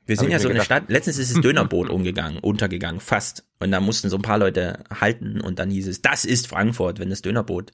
Wir 0.05 0.17
sind 0.17 0.25
Hab 0.27 0.31
ja 0.33 0.39
so 0.39 0.47
eine 0.49 0.55
gedacht. 0.55 0.65
Stadt. 0.65 0.83
Letztens 0.89 1.17
ist 1.17 1.33
das 1.33 1.41
Dönerboot 1.41 1.89
umgegangen, 1.89 2.39
untergegangen, 2.39 2.99
fast. 2.99 3.45
Und 3.59 3.71
da 3.71 3.79
mussten 3.79 4.09
so 4.09 4.17
ein 4.17 4.21
paar 4.21 4.37
Leute 4.37 4.83
halten 4.99 5.39
und 5.39 5.59
dann 5.59 5.69
hieß 5.69 5.87
es, 5.87 6.01
das 6.01 6.25
ist 6.25 6.47
Frankfurt, 6.47 6.99
wenn 6.99 7.09
das 7.09 7.21
Dönerboot 7.21 7.71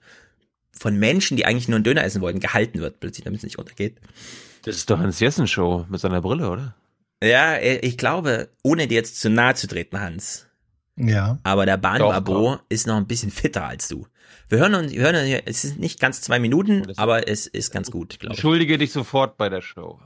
von 0.71 0.97
Menschen, 0.97 1.37
die 1.37 1.45
eigentlich 1.45 1.67
nur 1.67 1.77
einen 1.77 1.83
Döner 1.83 2.03
essen 2.03 2.21
wollten, 2.21 2.39
gehalten 2.39 2.79
wird, 2.79 2.99
plötzlich, 2.99 3.23
damit 3.25 3.39
es 3.39 3.43
nicht 3.43 3.57
untergeht. 3.57 3.97
Das 4.63 4.75
ist 4.75 4.89
doch 4.89 4.99
Hans 4.99 5.19
Jessen 5.19 5.47
Show 5.47 5.85
mit 5.89 5.99
seiner 6.01 6.21
Brille, 6.21 6.49
oder? 6.49 6.75
Ja, 7.23 7.55
äh, 7.55 7.77
ich 7.79 7.97
glaube, 7.97 8.49
ohne 8.63 8.87
dir 8.87 8.95
jetzt 8.95 9.19
zu 9.19 9.29
nahe 9.29 9.55
zu 9.55 9.67
treten, 9.67 9.99
Hans, 9.99 10.45
Ja. 10.97 11.39
aber 11.43 11.65
der 11.65 11.77
Bahnbabo 11.77 12.57
ist 12.69 12.85
noch 12.85 12.97
ein 12.97 13.07
bisschen 13.07 13.31
fitter 13.31 13.65
als 13.65 13.87
du. 13.87 14.05
Wir 14.49 14.57
hören 14.59 14.73
uns, 14.73 14.91
wir 14.91 15.01
hören 15.01 15.15
uns, 15.15 15.25
hier- 15.25 15.43
es 15.45 15.63
ist 15.63 15.77
nicht 15.79 15.99
ganz 15.99 16.21
zwei 16.21 16.39
Minuten, 16.39 16.91
aber 16.97 17.27
es 17.27 17.47
ist 17.47 17.71
ganz 17.71 17.91
gut, 17.91 18.19
glaube 18.19 18.33
ich. 18.33 18.39
Entschuldige 18.39 18.77
dich 18.77 18.91
sofort 18.91 19.37
bei 19.37 19.47
der 19.49 19.61
Show. 19.61 19.99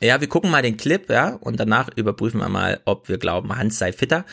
Ja, 0.00 0.20
wir 0.20 0.28
gucken 0.28 0.50
mal 0.50 0.62
den 0.62 0.76
Clip, 0.76 1.08
ja, 1.10 1.34
und 1.34 1.60
danach 1.60 1.88
überprüfen 1.96 2.40
wir 2.40 2.48
mal, 2.48 2.80
ob 2.86 3.08
wir 3.08 3.18
glauben, 3.18 3.54
Hans 3.56 3.78
sei 3.78 3.92
fitter. 3.92 4.24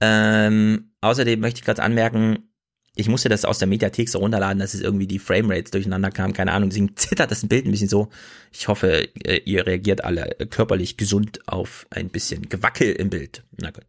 Ähm, 0.00 0.90
außerdem 1.00 1.40
möchte 1.40 1.60
ich 1.60 1.64
gerade 1.64 1.82
anmerken, 1.82 2.50
ich 2.98 3.08
musste 3.08 3.28
das 3.28 3.44
aus 3.44 3.58
der 3.58 3.68
Mediathek 3.68 4.08
so 4.08 4.18
runterladen, 4.20 4.58
dass 4.58 4.74
es 4.74 4.80
irgendwie 4.80 5.06
die 5.06 5.18
Framerates 5.18 5.70
durcheinander 5.70 6.10
kam, 6.10 6.32
keine 6.32 6.52
Ahnung, 6.52 6.70
deswegen 6.70 6.96
zittert 6.96 7.30
das 7.30 7.46
Bild 7.46 7.64
ein 7.66 7.70
bisschen 7.70 7.88
so. 7.88 8.08
Ich 8.52 8.68
hoffe, 8.68 9.08
äh, 9.24 9.40
ihr 9.44 9.66
reagiert 9.66 10.02
alle 10.04 10.34
körperlich 10.50 10.96
gesund 10.96 11.40
auf 11.46 11.86
ein 11.90 12.08
bisschen 12.08 12.48
Gewackel 12.48 12.92
im 12.92 13.10
Bild. 13.10 13.42
Na 13.60 13.70
gut. 13.70 13.84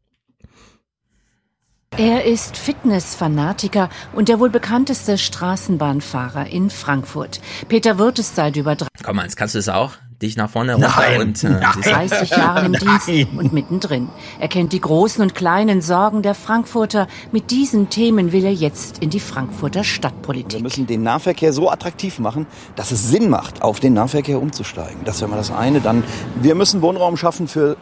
Er 1.95 2.25
ist 2.25 2.57
Fitnessfanatiker 2.57 3.89
und 4.13 4.29
der 4.29 4.39
wohl 4.39 4.51
bekannteste 4.51 5.17
Straßenbahnfahrer 5.17 6.45
in 6.47 6.69
Frankfurt. 6.69 7.41
Peter 7.69 7.97
Wirth 7.97 8.19
ist 8.19 8.35
seit 8.35 8.55
über 8.55 8.77
Komm, 9.03 9.19
Hans, 9.19 9.35
kannst 9.35 9.55
du 9.55 9.59
es 9.59 9.67
auch? 9.67 9.93
Dich 10.21 10.37
nach 10.37 10.49
vorne 10.49 10.73
runter 10.73 10.93
Nein, 10.95 11.21
und 11.21 11.43
äh, 11.43 11.49
nein. 11.49 11.81
30 11.81 12.29
Jahren 12.31 12.65
im 12.67 12.73
Dienst 13.07 13.09
und 13.35 13.51
mittendrin. 13.51 14.09
Er 14.39 14.47
kennt 14.47 14.73
die 14.73 14.81
großen 14.81 15.23
und 15.23 15.33
kleinen 15.33 15.81
Sorgen 15.81 16.21
der 16.21 16.35
Frankfurter. 16.35 17.07
Mit 17.31 17.49
diesen 17.49 17.89
Themen 17.89 18.31
will 18.31 18.45
er 18.45 18.53
jetzt 18.53 18.99
in 18.99 19.09
die 19.09 19.19
Frankfurter 19.19 19.83
Stadtpolitik. 19.83 20.59
Wir 20.59 20.63
müssen 20.63 20.85
den 20.85 21.01
Nahverkehr 21.01 21.51
so 21.51 21.69
attraktiv 21.69 22.19
machen, 22.19 22.45
dass 22.75 22.91
es 22.91 23.09
Sinn 23.09 23.29
macht, 23.29 23.63
auf 23.63 23.79
den 23.79 23.93
Nahverkehr 23.93 24.39
umzusteigen. 24.39 25.01
Das 25.05 25.19
wäre 25.21 25.31
mal 25.31 25.37
das 25.37 25.51
eine. 25.51 25.81
Dann, 25.81 26.03
wir 26.41 26.53
müssen 26.53 26.81
Wohnraum 26.83 27.17
schaffen 27.17 27.47
für 27.47 27.75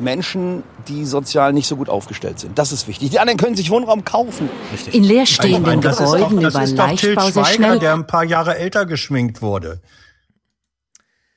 Menschen, 0.00 0.62
die 0.88 1.04
sozial 1.04 1.52
nicht 1.52 1.66
so 1.68 1.76
gut 1.76 1.88
aufgestellt 1.88 2.38
sind. 2.40 2.58
Das 2.58 2.72
ist 2.72 2.88
wichtig. 2.88 3.10
Die 3.10 3.18
anderen 3.18 3.38
können 3.38 3.56
sich 3.56 3.70
Wohnraum 3.70 4.04
kaufen. 4.04 4.48
In 4.92 5.04
leerstehenden 5.04 5.80
doch, 5.80 5.96
Gebäuden 5.98 6.40
das 6.40 6.54
über 6.54 6.64
ist 6.64 6.78
doch 6.78 6.94
Til 6.96 7.14
Leichtbau 7.14 7.30
sehr 7.30 7.44
Schweiger, 7.44 7.54
schnell. 7.54 7.78
der 7.78 7.94
ein 7.94 8.06
paar 8.06 8.24
Jahre 8.24 8.56
älter 8.58 8.86
geschminkt 8.86 9.42
wurde. 9.42 9.80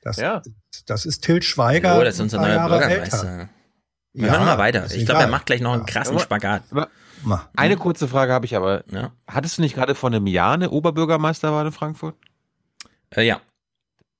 Das, 0.02 0.16
Ja. 0.16 0.42
das 0.86 1.06
ist 1.06 1.22
Til 1.24 1.42
Schweiger. 1.42 1.98
oh, 1.98 2.04
das 2.04 2.14
ist 2.14 2.20
unser 2.20 2.38
ein 2.38 2.42
paar 2.42 2.48
neuer 2.48 2.56
Jahre 2.56 2.78
Bürgermeister. 2.88 3.16
älter. 3.32 3.48
Wir 4.12 4.26
Ja, 4.28 4.32
hören 4.34 4.44
mal 4.46 4.58
weiter. 4.58 4.86
Ich 4.94 5.06
glaube, 5.06 5.22
er 5.22 5.28
macht 5.28 5.46
gleich 5.46 5.60
noch 5.60 5.72
einen 5.72 5.86
krassen 5.86 6.14
Aber- 6.14 6.22
Spagat. 6.22 6.62
Eine 7.56 7.76
kurze 7.76 8.06
Frage 8.06 8.32
habe 8.32 8.44
ich 8.46 8.54
aber. 8.54 8.84
Ja. 8.92 9.12
Hattest 9.26 9.56
du 9.58 9.62
nicht 9.62 9.74
gerade 9.74 9.94
vor 9.94 10.10
einem 10.10 10.26
Jahr 10.26 10.52
eine 10.54 10.70
Oberbürgermeisterwahl 10.70 11.66
in 11.66 11.72
Frankfurt? 11.72 12.14
Äh, 13.10 13.22
ja. 13.26 13.40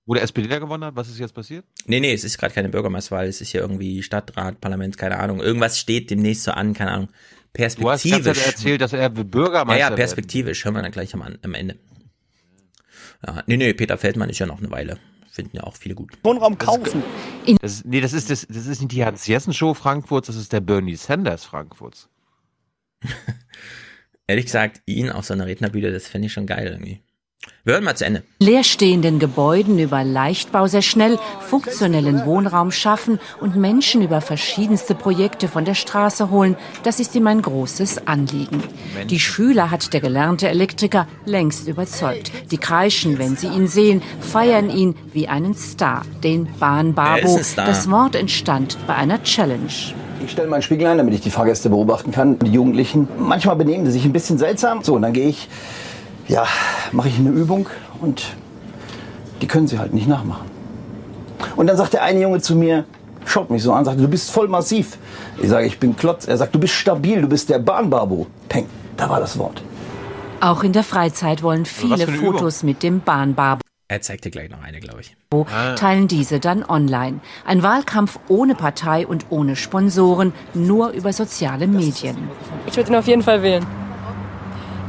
Wo 0.06 0.14
der 0.14 0.22
SPDler 0.22 0.60
gewonnen 0.60 0.84
hat? 0.84 0.96
Was 0.96 1.08
ist 1.08 1.18
jetzt 1.18 1.34
passiert? 1.34 1.64
Nee, 1.86 2.00
nee, 2.00 2.12
es 2.12 2.24
ist 2.24 2.36
gerade 2.36 2.52
keine 2.52 2.68
Bürgermeisterwahl, 2.68 3.26
es 3.26 3.40
ist 3.40 3.50
hier 3.50 3.62
irgendwie 3.62 4.02
Stadtrat, 4.02 4.60
Parlament, 4.60 4.98
keine 4.98 5.18
Ahnung. 5.18 5.40
Irgendwas 5.40 5.78
steht 5.78 6.10
demnächst 6.10 6.44
so 6.44 6.50
an, 6.50 6.74
keine 6.74 6.90
Ahnung. 6.90 7.08
Du 7.54 7.62
hast 7.62 7.76
Perspektivisch. 7.78 8.46
erzählt, 8.46 8.80
dass 8.80 8.92
er 8.92 9.10
Bürgermeister 9.10 9.78
ja, 9.78 9.86
ja, 9.86 9.90
wird. 9.90 9.98
perspektivisch, 9.98 10.64
hören 10.64 10.74
wir 10.74 10.82
dann 10.82 10.90
gleich 10.90 11.14
am, 11.14 11.22
am 11.22 11.54
Ende. 11.54 11.78
Ja, 13.24 13.42
nee, 13.46 13.56
nee, 13.56 13.72
Peter 13.74 13.96
Feldmann 13.96 14.28
ist 14.28 14.40
ja 14.40 14.46
noch 14.46 14.58
eine 14.58 14.70
Weile. 14.70 14.98
Finden 15.30 15.56
ja 15.56 15.62
auch 15.62 15.76
viele 15.76 15.94
gut. 15.94 16.12
Wohnraum 16.22 16.58
kaufen. 16.58 17.02
Das, 17.60 17.84
nee, 17.84 18.00
das 18.00 18.12
ist, 18.12 18.30
das, 18.30 18.46
das 18.48 18.66
ist 18.66 18.80
nicht 18.80 18.92
die 18.92 19.04
Hans-Jessen-Show 19.04 19.74
Frankfurts, 19.74 20.26
das 20.26 20.36
ist 20.36 20.52
der 20.52 20.60
Bernie 20.60 20.96
Sanders 20.96 21.44
Frankfurts. 21.44 22.08
Ehrlich 24.26 24.46
gesagt, 24.46 24.82
ihn 24.86 25.10
auf 25.10 25.24
so 25.24 25.34
einer 25.34 25.46
Rednerbühne, 25.46 25.92
das 25.92 26.08
fände 26.08 26.26
ich 26.26 26.32
schon 26.32 26.46
geil 26.46 26.68
irgendwie. 26.68 27.02
Wir 27.64 27.72
hören 27.74 27.84
mal 27.84 27.96
zu 27.96 28.04
Ende. 28.04 28.22
leerstehenden 28.40 29.18
Gebäuden 29.18 29.78
über 29.78 30.04
Leichtbau 30.04 30.66
sehr 30.66 30.82
schnell 30.82 31.18
funktionellen 31.40 32.26
Wohnraum 32.26 32.70
schaffen 32.70 33.18
und 33.40 33.56
Menschen 33.56 34.02
über 34.02 34.20
verschiedenste 34.20 34.94
Projekte 34.94 35.48
von 35.48 35.64
der 35.64 35.72
Straße 35.72 36.28
holen, 36.30 36.56
das 36.82 37.00
ist 37.00 37.14
ihm 37.14 37.26
ein 37.26 37.40
großes 37.40 38.06
Anliegen. 38.06 38.62
Die 39.08 39.18
Schüler 39.18 39.70
hat 39.70 39.94
der 39.94 40.02
gelernte 40.02 40.48
Elektriker 40.48 41.06
längst 41.24 41.66
überzeugt. 41.66 42.30
Die 42.50 42.58
kreischen, 42.58 43.18
wenn 43.18 43.36
sie 43.36 43.46
ihn 43.46 43.66
sehen, 43.66 44.02
feiern 44.20 44.68
ihn 44.68 44.94
wie 45.14 45.28
einen 45.28 45.54
Star, 45.54 46.02
den 46.22 46.46
Bahnbabo. 46.60 47.40
Das 47.56 47.90
Wort 47.90 48.14
entstand 48.14 48.76
bei 48.86 48.94
einer 48.94 49.22
Challenge. 49.22 49.72
Ich 50.22 50.32
stelle 50.32 50.48
meinen 50.48 50.62
Spiegel 50.62 50.86
ein, 50.86 50.98
damit 50.98 51.14
ich 51.14 51.20
die 51.20 51.30
Fahrgäste 51.30 51.70
beobachten 51.70 52.10
kann. 52.10 52.38
Die 52.38 52.52
Jugendlichen, 52.52 53.08
manchmal 53.18 53.56
benehmen 53.56 53.86
sie 53.86 53.92
sich 53.92 54.04
ein 54.04 54.12
bisschen 54.12 54.38
seltsam. 54.38 54.82
So, 54.82 54.94
und 54.94 55.02
dann 55.02 55.12
gehe 55.12 55.28
ich, 55.28 55.48
ja, 56.28 56.46
mache 56.92 57.08
ich 57.08 57.18
eine 57.18 57.30
Übung 57.30 57.68
und 58.00 58.24
die 59.40 59.46
können 59.46 59.66
sie 59.66 59.78
halt 59.78 59.94
nicht 59.94 60.08
nachmachen. 60.08 60.46
Und 61.56 61.66
dann 61.66 61.76
sagt 61.76 61.92
der 61.92 62.02
eine 62.02 62.20
Junge 62.20 62.40
zu 62.40 62.56
mir, 62.56 62.84
schaut 63.24 63.50
mich 63.50 63.62
so 63.62 63.72
an, 63.72 63.84
sagt, 63.84 64.00
du 64.00 64.08
bist 64.08 64.30
voll 64.30 64.48
massiv. 64.48 64.98
Ich 65.40 65.48
sage, 65.48 65.66
ich 65.66 65.78
bin 65.78 65.96
Klotz. 65.96 66.26
Er 66.26 66.36
sagt, 66.36 66.54
du 66.54 66.58
bist 66.58 66.74
stabil, 66.74 67.20
du 67.20 67.28
bist 67.28 67.50
der 67.50 67.58
Bahnbabo. 67.58 68.26
Peng, 68.48 68.66
da 68.96 69.08
war 69.10 69.20
das 69.20 69.38
Wort. 69.38 69.62
Auch 70.40 70.62
in 70.62 70.72
der 70.72 70.84
Freizeit 70.84 71.42
wollen 71.42 71.64
viele? 71.64 72.06
Fotos 72.06 72.62
mit 72.62 72.82
dem 72.82 73.00
Bahnbabo. 73.00 73.60
Er 73.88 74.00
zeigt 74.00 74.24
dir 74.24 74.30
gleich 74.30 74.50
noch 74.50 74.62
eine, 74.62 74.80
glaube 74.80 75.02
ich. 75.02 75.14
teilen 75.76 76.08
diese 76.08 76.40
dann 76.40 76.64
online. 76.64 77.20
Ein 77.44 77.62
Wahlkampf 77.62 78.18
ohne 78.28 78.54
Partei 78.54 79.06
und 79.06 79.26
ohne 79.28 79.56
Sponsoren, 79.56 80.32
nur 80.54 80.90
über 80.90 81.12
soziale 81.12 81.66
Medien. 81.66 82.16
Ich 82.66 82.76
würde 82.76 82.90
ihn 82.90 82.96
auf 82.96 83.06
jeden 83.06 83.22
Fall 83.22 83.42
wählen. 83.42 83.66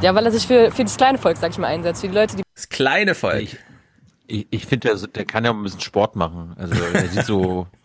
Ja, 0.02 0.14
weil 0.14 0.26
er 0.26 0.32
sich 0.32 0.46
für, 0.46 0.70
für 0.70 0.84
das 0.84 0.96
kleine 0.96 1.18
Volk, 1.18 1.36
sag 1.38 1.50
ich 1.50 1.58
mal, 1.58 1.68
einsetzt. 1.68 2.00
Für 2.02 2.08
die 2.08 2.14
Leute, 2.14 2.36
die. 2.36 2.42
Das 2.54 2.68
kleine 2.68 3.14
Volk. 3.14 3.42
Ich, 3.42 3.58
ich, 4.26 4.46
ich 4.50 4.66
finde, 4.66 4.88
der, 4.88 5.06
der 5.08 5.24
kann 5.24 5.44
ja 5.44 5.52
ein 5.52 5.62
bisschen 5.62 5.80
Sport 5.80 6.16
machen. 6.16 6.54
Also 6.58 6.74
der 6.74 7.08
sieht 7.08 7.24
so 7.24 7.66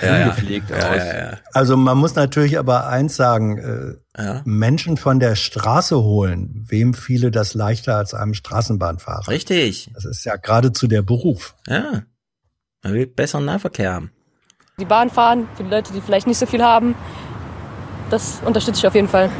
Ja, 0.00 0.16
ja. 0.18 0.24
ungepflegt 0.28 0.70
Ja, 0.70 0.76
aus. 0.90 0.96
ja. 0.96 1.38
Also 1.52 1.76
man 1.76 1.98
muss 1.98 2.14
natürlich 2.14 2.58
aber 2.58 2.86
eins 2.86 3.14
sagen, 3.16 3.98
äh, 4.16 4.40
Menschen 4.44 4.96
von 4.96 5.20
der 5.20 5.34
Straße 5.36 6.00
holen, 6.02 6.64
wem 6.66 6.94
fiele 6.94 7.30
das 7.30 7.52
leichter 7.52 7.96
als 7.96 8.14
einem 8.14 8.32
Straßenbahnfahrer? 8.32 9.28
Richtig. 9.28 9.90
Das 9.94 10.04
ist 10.06 10.24
ja 10.24 10.36
geradezu 10.36 10.86
der 10.86 11.02
Beruf. 11.02 11.54
Ja. 11.66 12.02
Man 12.82 12.94
will 12.94 13.06
besseren 13.06 13.44
Nahverkehr 13.44 13.92
haben. 13.92 14.12
die 14.78 14.86
Bahn 14.86 15.10
fahren, 15.10 15.46
für 15.56 15.64
die 15.64 15.70
Leute, 15.70 15.92
die 15.92 16.00
vielleicht 16.00 16.26
nicht 16.26 16.38
so 16.38 16.46
viel 16.46 16.62
haben. 16.62 16.94
Das 18.08 18.40
unterstütze 18.44 18.78
ich 18.80 18.86
auf 18.86 18.94
jeden 18.94 19.08
Fall. 19.08 19.30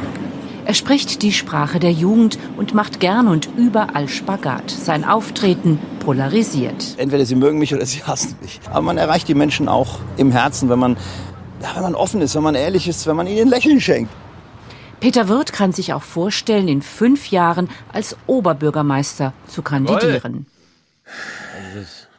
Er 0.65 0.75
spricht 0.75 1.23
die 1.23 1.33
Sprache 1.33 1.81
der 1.81 1.91
Jugend 1.93 2.39
und 2.57 2.73
macht 2.73 3.01
gern 3.01 3.27
und 3.29 3.49
überall 3.57 4.09
Spagat. 4.09 4.71
Sein 4.71 5.05
Auftreten 5.05 5.79
polarisiert. 6.01 6.95
Entweder 6.99 7.27
sie 7.27 7.35
mögen 7.35 7.59
mich 7.59 7.75
oder 7.75 7.85
sie 7.85 8.03
hassen 8.07 8.37
mich. 8.41 8.61
Aber 8.71 8.83
man 8.83 8.97
erreicht 8.99 9.29
die 9.29 9.35
Menschen 9.35 9.69
auch 9.69 9.99
im 10.17 10.31
Herzen, 10.31 10.69
wenn 10.69 10.79
man, 10.79 10.97
ja, 11.61 11.75
wenn 11.75 11.83
man 11.83 11.95
offen 11.95 12.21
ist, 12.23 12.35
wenn 12.35 12.43
man 12.43 12.55
ehrlich 12.55 12.87
ist, 12.89 13.07
wenn 13.07 13.17
man 13.17 13.27
ihnen 13.27 13.43
ein 13.43 13.49
Lächeln 13.49 13.81
schenkt. 13.81 14.13
Peter 15.01 15.27
Wirth 15.29 15.53
kann 15.53 15.73
sich 15.73 15.93
auch 15.95 16.03
vorstellen, 16.03 16.69
in 16.69 16.81
fünf 16.81 17.33
Jahren 17.33 17.69
als 17.93 18.17
Oberbürgermeister 18.29 19.33
zu 19.49 19.63
kandidieren. 19.63 20.47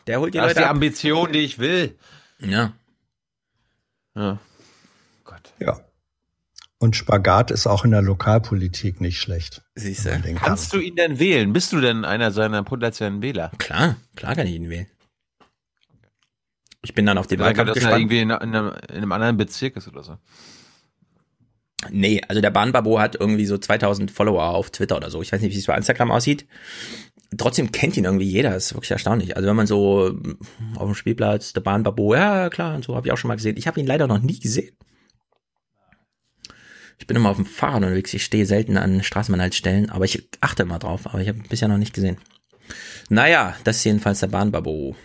Der 0.06 0.20
holt 0.20 0.34
die 0.34 0.38
das 0.38 0.48
ist 0.48 0.50
Leute 0.56 0.60
die 0.60 0.66
ab. 0.66 0.72
Ambition, 0.72 1.32
die 1.32 1.40
ich 1.40 1.60
will. 1.60 1.96
Ja. 2.40 2.74
Ja. 4.16 4.38
Ja. 5.60 5.80
Und 6.84 6.98
Spagat 6.98 7.50
ist 7.50 7.66
auch 7.66 7.86
in 7.86 7.92
der 7.92 8.02
Lokalpolitik 8.02 9.00
nicht 9.00 9.18
schlecht. 9.18 9.62
Siehst 9.74 10.04
kann. 10.04 10.36
Kannst 10.36 10.74
du 10.74 10.80
ihn 10.80 10.98
denn 10.98 11.18
wählen? 11.18 11.54
Bist 11.54 11.72
du 11.72 11.80
denn 11.80 12.04
einer 12.04 12.32
seiner 12.32 12.62
potenziellen 12.62 13.22
Wähler? 13.22 13.54
Klar, 13.58 13.96
klar 14.18 14.36
kann 14.36 14.48
ich 14.48 14.56
ihn 14.56 14.70
wählen. 14.70 14.88
Ich 16.84 16.94
bin 16.94 17.06
dann 17.06 17.18
auf 17.18 17.28
den 17.28 17.40
Wahlkampf 17.40 17.70
das 17.70 17.78
ja 17.78 17.84
gespannt. 17.84 18.02
irgendwie 18.02 18.20
in, 18.20 18.32
in, 18.32 18.54
einem, 18.54 18.74
in 18.90 18.98
einem 18.98 19.12
anderen 19.14 19.38
Bezirk 19.38 19.78
ist 19.78 19.88
oder 19.88 20.04
so. 20.04 20.18
Nee, 21.90 22.22
also 22.28 22.42
der 22.42 22.52
Bahnbabo 22.52 23.00
hat 23.00 23.16
irgendwie 23.18 23.46
so 23.46 23.58
2000 23.58 24.12
Follower 24.12 24.44
auf 24.44 24.70
Twitter 24.70 24.98
oder 24.98 25.10
so. 25.10 25.22
Ich 25.22 25.32
weiß 25.32 25.40
nicht, 25.40 25.56
wie 25.56 25.60
es 25.60 25.68
bei 25.68 25.78
Instagram 25.78 26.12
aussieht. 26.12 26.46
Trotzdem 27.38 27.72
kennt 27.72 27.96
ihn 27.96 28.04
irgendwie 28.04 28.30
jeder. 28.30 28.50
Das 28.50 28.66
ist 28.66 28.74
wirklich 28.74 28.92
erstaunlich. 28.92 29.38
Also 29.38 29.48
wenn 29.48 29.56
man 29.56 29.68
so 29.68 30.20
auf 30.76 30.86
dem 30.86 30.96
Spielplatz, 30.96 31.54
der 31.54 31.62
Bahnbabo, 31.62 32.14
ja 32.14 32.50
klar, 32.50 32.76
und 32.76 32.84
so 32.84 32.98
habe 32.98 33.08
ich 33.08 33.14
auch 33.14 33.18
schon 33.18 33.30
mal 33.30 33.36
gesehen. 33.36 33.56
Ich 33.56 33.68
habe 33.68 33.80
ihn 33.80 33.88
leider 33.88 34.06
noch 34.08 34.20
nie 34.20 34.38
gesehen. 34.38 34.76
Ich 37.00 37.08
bin 37.08 37.18
immer 37.18 37.30
auf 37.30 37.38
dem 37.38 37.46
Fahrrad 37.46 37.84
unterwegs. 37.84 38.14
Ich 38.14 38.24
stehe 38.24 38.46
selten 38.46 38.78
an 38.78 39.04
Straßenbahnhaltestellen, 39.04 39.90
aber 39.90 40.06
ich 40.06 40.28
achte 40.42 40.64
immer 40.64 40.80
drauf. 40.80 41.08
Aber 41.08 41.20
ich 41.20 41.28
habe 41.28 41.40
bisher 41.50 41.68
noch 41.68 41.78
nicht 41.78 41.94
gesehen. 41.94 42.18
Naja, 43.10 43.56
das 43.64 43.78
ist 43.78 43.84
jedenfalls 43.84 44.20
der 44.22 44.28
Bahnbabo. 44.28 44.96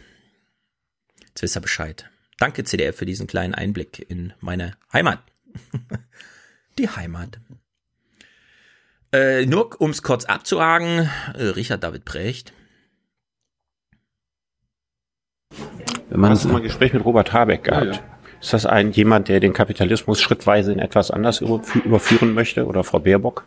Jetzt 1.27 1.43
wisst 1.43 1.57
ihr 1.57 1.61
Bescheid. 1.61 2.09
Danke 2.39 2.65
CDF 2.65 2.97
für 2.97 3.07
diesen 3.07 3.27
kleinen 3.27 3.55
Einblick 3.55 4.07
in 4.09 4.33
meine 4.41 4.77
Heimat. 4.93 5.21
Die 6.79 6.89
Heimat. 6.89 7.41
Äh, 9.13 9.47
nur 9.47 9.81
um 9.81 9.91
es 9.91 10.03
kurz 10.03 10.27
abzuhaken, 10.27 11.11
äh, 11.35 11.45
Richard 11.45 11.83
David 11.83 12.05
Precht. 12.05 12.53
Wenn 16.11 16.21
man 16.21 16.31
Hast 16.31 16.45
du 16.45 16.49
mal 16.49 16.59
ein 16.59 16.63
Gespräch 16.63 16.93
mit 16.93 17.05
Robert 17.05 17.33
Habeck 17.33 17.65
gehabt? 17.65 18.03
Ist 18.41 18.53
das 18.53 18.67
ein 18.67 18.93
jemand, 18.93 19.29
der 19.29 19.41
den 19.41 19.53
Kapitalismus 19.53 20.21
schrittweise 20.21 20.73
in 20.73 20.79
etwas 20.79 21.11
anders 21.11 21.43
überfü- 21.43 21.83
überführen 21.83 22.35
möchte 22.35 22.67
oder 22.67 22.85
Frau 22.85 23.01
Baerbock? 23.01 23.45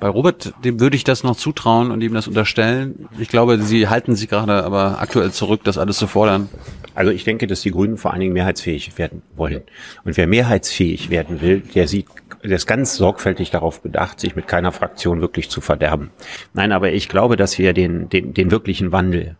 Bei 0.00 0.08
Robert, 0.08 0.54
dem 0.64 0.78
würde 0.78 0.94
ich 0.94 1.02
das 1.02 1.24
noch 1.24 1.36
zutrauen 1.36 1.90
und 1.90 2.00
ihm 2.02 2.14
das 2.14 2.28
unterstellen. 2.28 3.08
Ich 3.18 3.28
glaube, 3.28 3.58
sie 3.58 3.88
halten 3.88 4.14
sich 4.14 4.28
gerade 4.28 4.62
aber 4.62 5.00
aktuell 5.00 5.32
zurück, 5.32 5.62
das 5.64 5.76
alles 5.76 5.98
zu 5.98 6.06
fordern. 6.06 6.48
Also 6.94 7.10
ich 7.10 7.24
denke, 7.24 7.48
dass 7.48 7.62
die 7.62 7.72
Grünen 7.72 7.96
vor 7.96 8.12
allen 8.12 8.20
Dingen 8.20 8.32
mehrheitsfähig 8.32 8.96
werden 8.96 9.22
wollen. 9.36 9.62
Und 10.04 10.16
wer 10.16 10.28
mehrheitsfähig 10.28 11.10
werden 11.10 11.40
will, 11.40 11.62
der 11.74 11.88
sieht, 11.88 12.06
der 12.44 12.56
ist 12.56 12.66
ganz 12.66 12.94
sorgfältig 12.94 13.50
darauf 13.50 13.82
bedacht, 13.82 14.20
sich 14.20 14.36
mit 14.36 14.46
keiner 14.46 14.70
Fraktion 14.70 15.20
wirklich 15.20 15.50
zu 15.50 15.60
verderben. 15.60 16.10
Nein, 16.54 16.70
aber 16.70 16.92
ich 16.92 17.08
glaube, 17.08 17.36
dass 17.36 17.58
wir 17.58 17.72
den, 17.72 18.08
den, 18.08 18.34
den 18.34 18.52
wirklichen 18.52 18.92
Wandel 18.92 19.36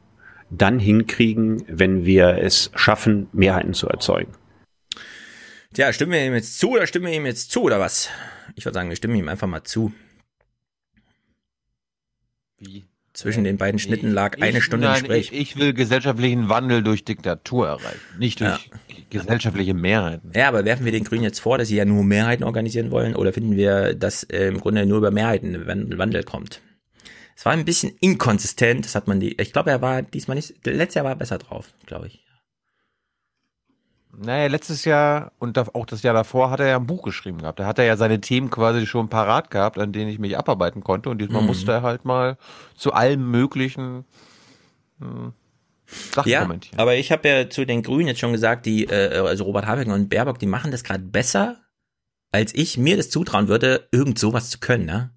dann 0.51 0.79
hinkriegen, 0.79 1.65
wenn 1.69 2.05
wir 2.05 2.39
es 2.39 2.71
schaffen, 2.75 3.29
Mehrheiten 3.33 3.75
zu 3.75 3.89
erzeugen. 3.89 4.33
Tja, 5.75 5.93
stimmen 5.93 6.13
wir 6.13 6.25
ihm 6.27 6.35
jetzt 6.35 6.59
zu 6.59 6.71
oder 6.71 6.87
stimmen 6.87 7.07
wir 7.07 7.15
ihm 7.15 7.27
jetzt 7.27 7.51
zu 7.51 7.63
oder 7.63 7.79
was? 7.79 8.09
Ich 8.57 8.65
würde 8.65 8.75
sagen, 8.75 8.89
wir 8.89 8.97
stimmen 8.97 9.17
ihm 9.17 9.29
einfach 9.29 9.47
mal 9.47 9.63
zu. 9.65 9.93
Wie? 12.59 12.87
Zwischen 13.13 13.43
den 13.45 13.57
beiden 13.57 13.79
Schnitten 13.81 14.13
lag 14.13 14.37
Ich- 14.37 14.43
eine 14.43 14.61
Stunde 14.61 14.87
nein, 14.87 15.01
Gespräch. 15.01 15.33
Ich, 15.33 15.41
ich 15.41 15.57
will 15.59 15.73
gesellschaftlichen 15.75 16.49
Wandel 16.49 16.83
durch 16.83 17.05
Diktatur 17.05 17.67
erreichen, 17.67 17.99
nicht 18.19 18.41
durch 18.41 18.71
gesellschaftliche 19.11 19.75
Mehrheiten. 19.75 20.31
Ja, 20.35 20.49
aber 20.49 20.65
werfen 20.65 20.85
wir 20.85 20.93
den 20.93 21.05
Grünen 21.05 21.25
jetzt 21.25 21.41
vor, 21.41 21.59
dass 21.59 21.69
sie 21.69 21.77
ja 21.77 21.85
nur 21.85 22.05
Mehrheiten 22.05 22.45
organisieren 22.45 22.91
wollen 22.91 23.17
oder 23.17 23.33
finden 23.33 23.57
wir, 23.57 23.95
dass 23.95 24.23
äh, 24.25 24.47
im 24.47 24.61
Grunde 24.61 24.87
nur 24.87 24.99
über 24.99 25.11
Mehrheiten 25.11 25.67
Wandel 25.67 26.23
kommt? 26.23 26.63
Es 27.39 27.45
war 27.45 27.53
ein 27.53 27.65
bisschen 27.65 27.97
inkonsistent, 28.01 28.85
das 28.85 28.97
hat 28.97 29.07
man 29.07 29.21
die, 29.21 29.41
ich 29.41 29.53
glaube, 29.53 29.71
er 29.71 29.81
war 29.81 30.03
diesmal 30.03 30.35
nicht, 30.35 30.67
letztes 30.67 30.95
Jahr 30.97 31.05
war 31.05 31.13
er 31.13 31.17
besser 31.17 31.39
drauf, 31.39 31.73
glaube 31.87 32.09
ich. 32.09 32.25
Naja, 34.13 34.49
letztes 34.49 34.85
Jahr 34.85 35.31
und 35.39 35.57
auch 35.57 35.87
das 35.87 36.03
Jahr 36.03 36.15
davor 36.15 36.51
hat 36.51 36.59
er 36.59 36.67
ja 36.67 36.77
ein 36.77 36.89
Buch 36.89 37.05
geschrieben 37.05 37.39
gehabt. 37.39 37.61
Da 37.61 37.67
hat 37.67 37.79
er 37.79 37.85
ja 37.85 37.97
seine 37.97 38.21
Themen 38.21 38.51
quasi 38.51 38.89
schon 38.89 39.09
parat 39.09 39.53
gehabt, 39.53 39.79
an 39.79 39.93
denen 39.93 40.11
ich 40.11 40.19
mich 40.19 40.37
abarbeiten 40.37 40.83
konnte. 40.83 41.11
Und 41.11 41.19
diesmal 41.19 41.43
Mhm. 41.43 41.47
musste 41.47 41.71
er 41.71 41.83
halt 41.83 42.05
mal 42.05 42.39
zu 42.75 42.93
allen 42.93 43.25
möglichen 43.31 44.05
hm, 44.99 45.33
Sachen 45.87 46.29
Ja, 46.29 46.43
kommentieren. 46.43 46.81
aber 46.81 46.97
ich 46.97 47.13
habe 47.13 47.29
ja 47.29 47.49
zu 47.49 47.65
den 47.65 47.85
Grünen 47.85 48.09
jetzt 48.09 48.19
schon 48.19 48.33
gesagt, 48.33 48.67
die, 48.67 48.87
äh, 48.87 49.19
also 49.21 49.45
Robert 49.45 49.67
Habeck 49.67 49.87
und 49.87 50.09
Baerbock, 50.09 50.41
die 50.41 50.47
machen 50.47 50.73
das 50.73 50.83
gerade 50.83 51.05
besser, 51.05 51.61
als 52.33 52.53
ich 52.53 52.79
mir 52.79 52.97
das 52.97 53.11
zutrauen 53.11 53.47
würde, 53.47 53.87
irgend 53.93 54.19
sowas 54.19 54.51
zu 54.51 54.59
können, 54.59 54.87
ne? 54.87 55.15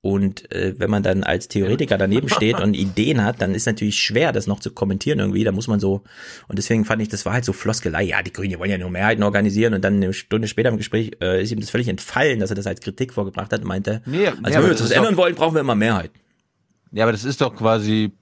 Und 0.00 0.52
äh, 0.52 0.74
wenn 0.78 0.90
man 0.90 1.02
dann 1.02 1.24
als 1.24 1.48
Theoretiker 1.48 1.98
daneben 1.98 2.28
steht 2.28 2.60
und 2.62 2.74
Ideen 2.74 3.24
hat, 3.24 3.40
dann 3.40 3.54
ist 3.54 3.66
natürlich 3.66 3.98
schwer, 3.98 4.32
das 4.32 4.46
noch 4.46 4.60
zu 4.60 4.70
kommentieren 4.70 5.18
irgendwie. 5.18 5.42
Da 5.42 5.50
muss 5.50 5.66
man 5.66 5.80
so, 5.80 6.02
und 6.46 6.56
deswegen 6.56 6.84
fand 6.84 7.02
ich, 7.02 7.08
das 7.08 7.26
war 7.26 7.32
halt 7.32 7.44
so 7.44 7.52
Floskelei. 7.52 8.04
Ja, 8.04 8.22
die 8.22 8.32
Grünen 8.32 8.58
wollen 8.60 8.70
ja 8.70 8.78
nur 8.78 8.90
Mehrheiten 8.90 9.24
organisieren 9.24 9.74
und 9.74 9.82
dann 9.82 9.96
eine 9.96 10.12
Stunde 10.12 10.46
später 10.46 10.68
im 10.68 10.76
Gespräch 10.76 11.12
äh, 11.20 11.42
ist 11.42 11.50
ihm 11.50 11.60
das 11.60 11.70
völlig 11.70 11.88
entfallen, 11.88 12.38
dass 12.38 12.50
er 12.50 12.56
das 12.56 12.66
als 12.66 12.80
Kritik 12.80 13.12
vorgebracht 13.12 13.52
hat 13.52 13.62
und 13.62 13.66
meinte, 13.66 14.02
Nee, 14.06 14.28
also 14.28 14.38
nee, 14.40 14.54
wenn 14.54 14.62
wir 14.62 14.70
das 14.70 14.90
ändern 14.92 15.16
wollen, 15.16 15.34
brauchen 15.34 15.54
wir 15.54 15.60
immer 15.60 15.74
Mehrheiten. 15.74 16.18
Ja, 16.92 17.04
aber 17.04 17.12
das 17.12 17.24
ist 17.24 17.40
doch 17.40 17.54
quasi, 17.54 18.12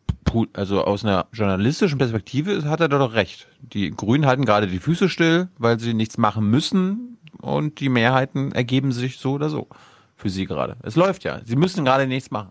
also 0.54 0.82
aus 0.82 1.04
einer 1.04 1.26
journalistischen 1.32 1.98
Perspektive 1.98 2.64
hat 2.64 2.80
er 2.80 2.88
doch 2.88 3.12
recht. 3.12 3.48
Die 3.60 3.90
Grünen 3.90 4.24
halten 4.24 4.46
gerade 4.46 4.66
die 4.66 4.78
Füße 4.78 5.10
still, 5.10 5.48
weil 5.58 5.78
sie 5.78 5.92
nichts 5.92 6.16
machen 6.16 6.48
müssen 6.50 7.18
und 7.38 7.80
die 7.80 7.90
Mehrheiten 7.90 8.52
ergeben 8.52 8.92
sich 8.92 9.18
so 9.18 9.32
oder 9.32 9.50
so 9.50 9.68
für 10.16 10.30
sie 10.30 10.46
gerade. 10.46 10.76
Es 10.82 10.96
läuft 10.96 11.24
ja. 11.24 11.40
Sie 11.44 11.56
müssen 11.56 11.84
gerade 11.84 12.06
nichts 12.06 12.30
machen. 12.30 12.50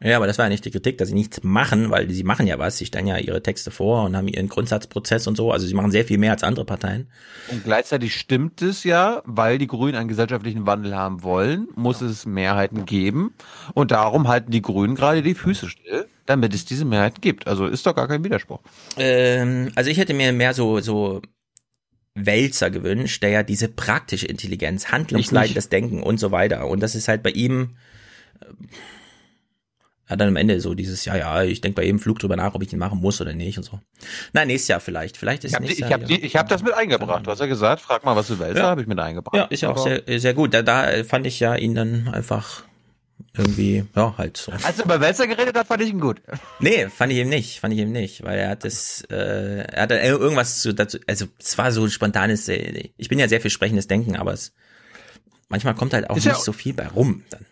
Ja, 0.00 0.16
aber 0.16 0.28
das 0.28 0.38
war 0.38 0.44
ja 0.44 0.48
nicht 0.50 0.64
die 0.64 0.70
Kritik, 0.70 0.96
dass 0.98 1.08
sie 1.08 1.14
nichts 1.14 1.42
machen, 1.42 1.90
weil 1.90 2.08
sie 2.08 2.22
machen 2.22 2.46
ja 2.46 2.58
was. 2.58 2.78
Sie 2.78 2.86
stellen 2.86 3.08
ja 3.08 3.18
ihre 3.18 3.42
Texte 3.42 3.72
vor 3.72 4.04
und 4.04 4.16
haben 4.16 4.28
ihren 4.28 4.48
Grundsatzprozess 4.48 5.26
und 5.26 5.36
so. 5.36 5.50
Also 5.50 5.66
sie 5.66 5.74
machen 5.74 5.90
sehr 5.90 6.04
viel 6.04 6.18
mehr 6.18 6.30
als 6.30 6.44
andere 6.44 6.64
Parteien. 6.64 7.08
Und 7.50 7.64
gleichzeitig 7.64 8.14
stimmt 8.14 8.62
es 8.62 8.84
ja, 8.84 9.22
weil 9.24 9.58
die 9.58 9.66
Grünen 9.66 9.96
einen 9.96 10.08
gesellschaftlichen 10.08 10.66
Wandel 10.66 10.94
haben 10.94 11.24
wollen, 11.24 11.66
muss 11.74 12.00
es 12.00 12.26
Mehrheiten 12.26 12.84
geben. 12.84 13.34
Und 13.74 13.90
darum 13.90 14.28
halten 14.28 14.52
die 14.52 14.62
Grünen 14.62 14.94
gerade 14.94 15.20
die 15.22 15.34
Füße 15.34 15.68
still, 15.68 16.06
damit 16.26 16.54
es 16.54 16.64
diese 16.64 16.84
Mehrheiten 16.84 17.20
gibt. 17.20 17.48
Also 17.48 17.66
ist 17.66 17.84
doch 17.84 17.96
gar 17.96 18.06
kein 18.06 18.22
Widerspruch. 18.22 18.60
Ähm, 18.98 19.72
also 19.74 19.90
ich 19.90 19.98
hätte 19.98 20.14
mir 20.14 20.32
mehr 20.32 20.54
so, 20.54 20.78
so 20.78 21.22
Wälzer 22.26 22.70
gewünscht, 22.70 23.22
der 23.22 23.30
ja 23.30 23.42
diese 23.42 23.68
praktische 23.68 24.26
Intelligenz, 24.26 24.88
handlungsleitendes 24.92 25.68
Denken 25.68 26.02
und 26.02 26.18
so 26.18 26.30
weiter. 26.32 26.66
Und 26.68 26.80
das 26.80 26.94
ist 26.94 27.08
halt 27.08 27.22
bei 27.22 27.30
ihm, 27.30 27.76
äh, 28.40 28.46
hat 30.06 30.20
dann 30.20 30.28
am 30.28 30.36
Ende 30.36 30.58
so 30.62 30.72
dieses, 30.74 31.04
ja, 31.04 31.16
ja, 31.16 31.42
ich 31.42 31.60
denke 31.60 31.76
bei 31.76 31.84
jedem 31.84 31.98
Flug 31.98 32.18
drüber 32.18 32.34
nach, 32.34 32.54
ob 32.54 32.62
ich 32.62 32.72
ihn 32.72 32.78
machen 32.78 32.98
muss 33.00 33.20
oder 33.20 33.34
nicht 33.34 33.58
und 33.58 33.64
so. 33.64 33.78
Nein, 34.32 34.46
nächstes 34.48 34.68
Jahr 34.68 34.80
vielleicht. 34.80 35.18
Vielleicht 35.18 35.44
ist 35.44 35.50
Ich 35.50 35.54
habe 35.54 35.64
nächstes 35.66 35.84
ich 35.84 35.90
Jahr. 35.90 36.00
hab, 36.00 36.06
die- 36.08 36.20
ich 36.24 36.34
hab 36.36 36.48
das 36.48 36.62
mit 36.62 36.72
eingebracht. 36.72 37.26
Du 37.26 37.30
hast 37.30 37.40
ja 37.40 37.46
gesagt, 37.46 37.82
frag 37.82 38.04
mal, 38.04 38.16
was 38.16 38.28
du 38.28 38.38
willst. 38.38 38.56
Ja. 38.56 38.68
habe 38.68 38.80
ich 38.80 38.86
mit 38.86 38.98
eingebracht. 38.98 39.36
Ja, 39.36 39.44
ist 39.44 39.60
ja 39.60 39.68
auch 39.70 39.76
sehr, 39.76 40.02
sehr 40.18 40.32
gut. 40.32 40.54
Da, 40.54 40.62
da 40.62 41.04
fand 41.04 41.26
ich 41.26 41.38
ja 41.40 41.54
ihn 41.56 41.74
dann 41.74 42.08
einfach 42.08 42.64
irgendwie, 43.38 43.84
ja, 43.94 44.14
halt 44.18 44.36
so. 44.36 44.52
Als 44.52 44.78
er 44.78 44.84
über 44.84 45.00
Wälzer 45.00 45.26
geredet 45.26 45.56
hat, 45.56 45.66
fand 45.66 45.82
ich 45.82 45.90
ihn 45.90 46.00
gut. 46.00 46.20
Nee, 46.60 46.88
fand 46.88 47.12
ich 47.12 47.18
eben 47.18 47.30
nicht, 47.30 47.60
fand 47.60 47.72
ich 47.74 47.80
eben 47.80 47.92
nicht, 47.92 48.22
weil 48.24 48.38
er 48.38 48.50
hat 48.50 48.64
das, 48.64 49.02
äh, 49.10 49.62
er 49.62 49.82
hat 49.82 49.90
irgendwas 49.92 50.60
zu, 50.60 50.74
dazu, 50.74 50.98
also 51.06 51.26
es 51.38 51.56
war 51.58 51.72
so 51.72 51.84
ein 51.84 51.90
spontanes, 51.90 52.48
äh, 52.48 52.90
ich 52.96 53.08
bin 53.08 53.18
ja 53.18 53.28
sehr 53.28 53.40
viel 53.40 53.50
sprechendes 53.50 53.86
Denken, 53.86 54.16
aber 54.16 54.32
es, 54.32 54.52
manchmal 55.48 55.74
kommt 55.74 55.94
halt 55.94 56.10
auch 56.10 56.16
Ist 56.16 56.24
nicht 56.26 56.36
ja- 56.36 56.40
so 56.42 56.52
viel 56.52 56.74
bei 56.74 56.86
rum. 56.88 57.22
Dann. 57.30 57.44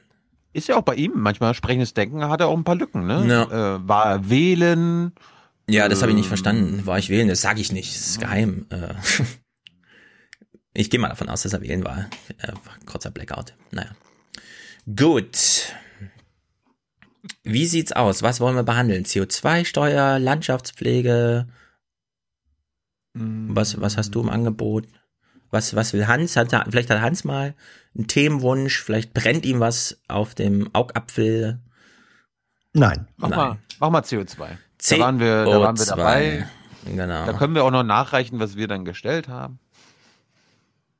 Ist 0.53 0.69
ja 0.69 0.77
auch 0.77 0.83
bei 0.83 0.95
ihm. 0.95 1.13
Manchmal 1.17 1.53
sprechendes 1.55 1.93
Denken 1.93 2.25
hat 2.29 2.41
er 2.41 2.47
auch 2.49 2.57
ein 2.57 2.65
paar 2.65 2.77
Lücken, 2.77 3.07
ne? 3.07 3.27
Ja. 3.29 3.77
Äh, 3.77 3.89
war 3.89 4.07
er 4.07 4.31
wählen? 4.31 5.13
Ja, 5.69 5.89
das 5.89 6.01
habe 6.01 6.13
ich 6.13 6.17
nicht 6.17 6.27
Ähm, 6.27 6.29
verstanden. 6.29 6.87
War 6.87 6.99
ich 6.99 7.11
wählen? 7.11 7.29
Das 7.29 7.41
sage 7.43 7.61
ich 7.61 7.73
nicht, 7.73 7.95
das 7.95 8.07
ist 8.07 8.21
geheim. 8.21 8.67
Äh, 8.71 8.95
ich 10.73 10.91
gehe 10.91 11.01
mal 11.01 11.09
davon 11.09 11.29
aus, 11.29 11.43
dass 11.43 11.53
er 11.53 11.61
wählen 11.61 11.85
war. 11.85 12.09
Äh, 12.39 12.53
kurzer 12.87 13.11
Blackout. 13.11 13.55
Naja. 13.71 13.91
Gut. 14.95 15.75
Wie 17.43 17.67
sieht's 17.67 17.93
aus? 17.93 18.23
Was 18.23 18.41
wollen 18.41 18.55
wir 18.55 18.63
behandeln? 18.63 19.05
CO2-Steuer, 19.05 20.19
Landschaftspflege? 20.19 21.49
Was, 23.15 23.81
was 23.81 23.97
hast 23.97 24.15
du 24.15 24.21
im 24.21 24.29
Angebot? 24.29 24.87
Was, 25.51 25.75
was 25.75 25.93
will 25.93 26.07
Hans? 26.07 26.37
Hat, 26.37 26.51
vielleicht 26.69 26.91
hat 26.91 27.01
Hans 27.01 27.25
mal 27.25 27.55
einen 27.97 28.07
Themenwunsch, 28.09 28.81
vielleicht 28.81 29.15
brennt 29.15 29.47
ihm 29.47 29.59
was 29.61 29.99
auf 30.07 30.35
dem 30.35 30.69
Augapfel. 30.75 31.61
Nein. 32.73 33.09
Mach 33.17 33.31
Nein. 33.31 33.39
mal, 33.39 33.59
mach 33.81 33.91
mal 33.91 34.03
CO2. 34.03 34.49
Da 34.91 34.99
waren 34.99 35.19
wir, 35.19 35.45
da 35.45 35.61
waren 35.61 35.79
wir 35.79 35.85
CO2. 35.85 35.97
dabei. 35.97 36.49
Genau. 36.85 37.27
Da 37.27 37.33
können 37.33 37.55
wir 37.55 37.65
auch 37.65 37.71
noch 37.71 37.83
nachreichen, 37.83 38.39
was 38.39 38.57
wir 38.57 38.69
dann 38.69 38.85
gestellt 38.85 39.29
haben. 39.29 39.59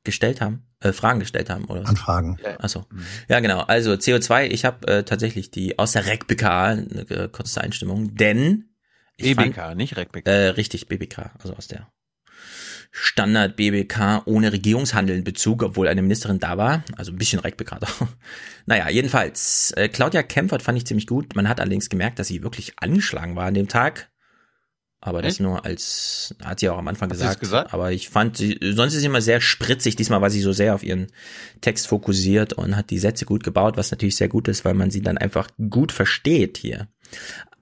gestellt 0.03 0.41
haben, 0.41 0.63
äh, 0.79 0.91
Fragen 0.93 1.19
gestellt 1.19 1.49
haben, 1.49 1.65
oder? 1.65 1.87
Anfragen. 1.87 2.37
Achso. 2.59 2.85
Ja, 3.27 3.39
genau. 3.39 3.61
Also 3.61 3.93
CO2, 3.93 4.45
ich 4.45 4.65
habe 4.65 4.87
äh, 4.87 5.03
tatsächlich 5.03 5.51
die 5.51 5.79
aus 5.79 5.93
der 5.93 6.05
REC-BK 6.05 6.43
eine 6.43 7.09
äh, 7.09 7.29
kurze 7.29 7.61
Einstimmung, 7.61 8.15
denn 8.15 8.65
ich 9.17 9.35
BBK, 9.35 9.55
fand, 9.55 9.77
nicht 9.77 9.97
REC-BK. 9.97 10.27
Äh, 10.27 10.47
richtig, 10.49 10.87
BBK, 10.87 11.31
also 11.39 11.55
aus 11.55 11.67
der 11.67 11.87
Standard 12.91 13.55
BBK 13.55 14.23
ohne 14.25 14.51
Regierungshandeln 14.51 15.23
Bezug, 15.23 15.63
obwohl 15.63 15.87
eine 15.87 16.01
Ministerin 16.01 16.39
da 16.39 16.57
war, 16.57 16.83
also 16.95 17.11
ein 17.11 17.17
bisschen 17.17 17.39
REC-BK 17.39 17.79
doch. 17.79 18.07
Naja, 18.65 18.89
jedenfalls, 18.89 19.71
äh, 19.71 19.89
Claudia 19.89 20.23
Kempfert 20.23 20.61
fand 20.61 20.77
ich 20.77 20.85
ziemlich 20.85 21.07
gut. 21.07 21.35
Man 21.35 21.49
hat 21.49 21.59
allerdings 21.59 21.89
gemerkt, 21.89 22.19
dass 22.19 22.27
sie 22.27 22.43
wirklich 22.43 22.73
angeschlagen 22.77 23.35
war 23.35 23.45
an 23.45 23.53
dem 23.53 23.67
Tag. 23.67 24.09
Aber 24.99 25.21
das 25.21 25.33
Echt? 25.33 25.41
nur 25.41 25.63
als, 25.63 26.35
hat 26.43 26.59
sie 26.59 26.69
auch 26.69 26.77
am 26.77 26.87
Anfang 26.87 27.09
das 27.09 27.19
gesagt. 27.19 27.39
gesagt? 27.39 27.73
Aber 27.73 27.91
ich 27.91 28.09
fand 28.09 28.35
sie, 28.35 28.57
sonst 28.61 28.95
ist 28.95 29.01
sie 29.01 29.05
immer 29.05 29.21
sehr 29.21 29.41
spritzig. 29.41 29.95
Diesmal 29.95 30.21
war 30.21 30.31
sie 30.31 30.41
so 30.41 30.53
sehr 30.53 30.73
auf 30.73 30.83
ihren 30.83 31.07
Text 31.61 31.87
fokussiert 31.87 32.53
und 32.53 32.75
hat 32.75 32.89
die 32.89 32.97
Sätze 32.97 33.25
gut 33.25 33.43
gebaut, 33.43 33.77
was 33.77 33.91
natürlich 33.91 34.15
sehr 34.15 34.27
gut 34.27 34.47
ist, 34.47 34.65
weil 34.65 34.73
man 34.73 34.89
sie 34.89 35.01
dann 35.01 35.17
einfach 35.17 35.49
gut 35.69 35.91
versteht 35.91 36.57
hier. 36.57 36.87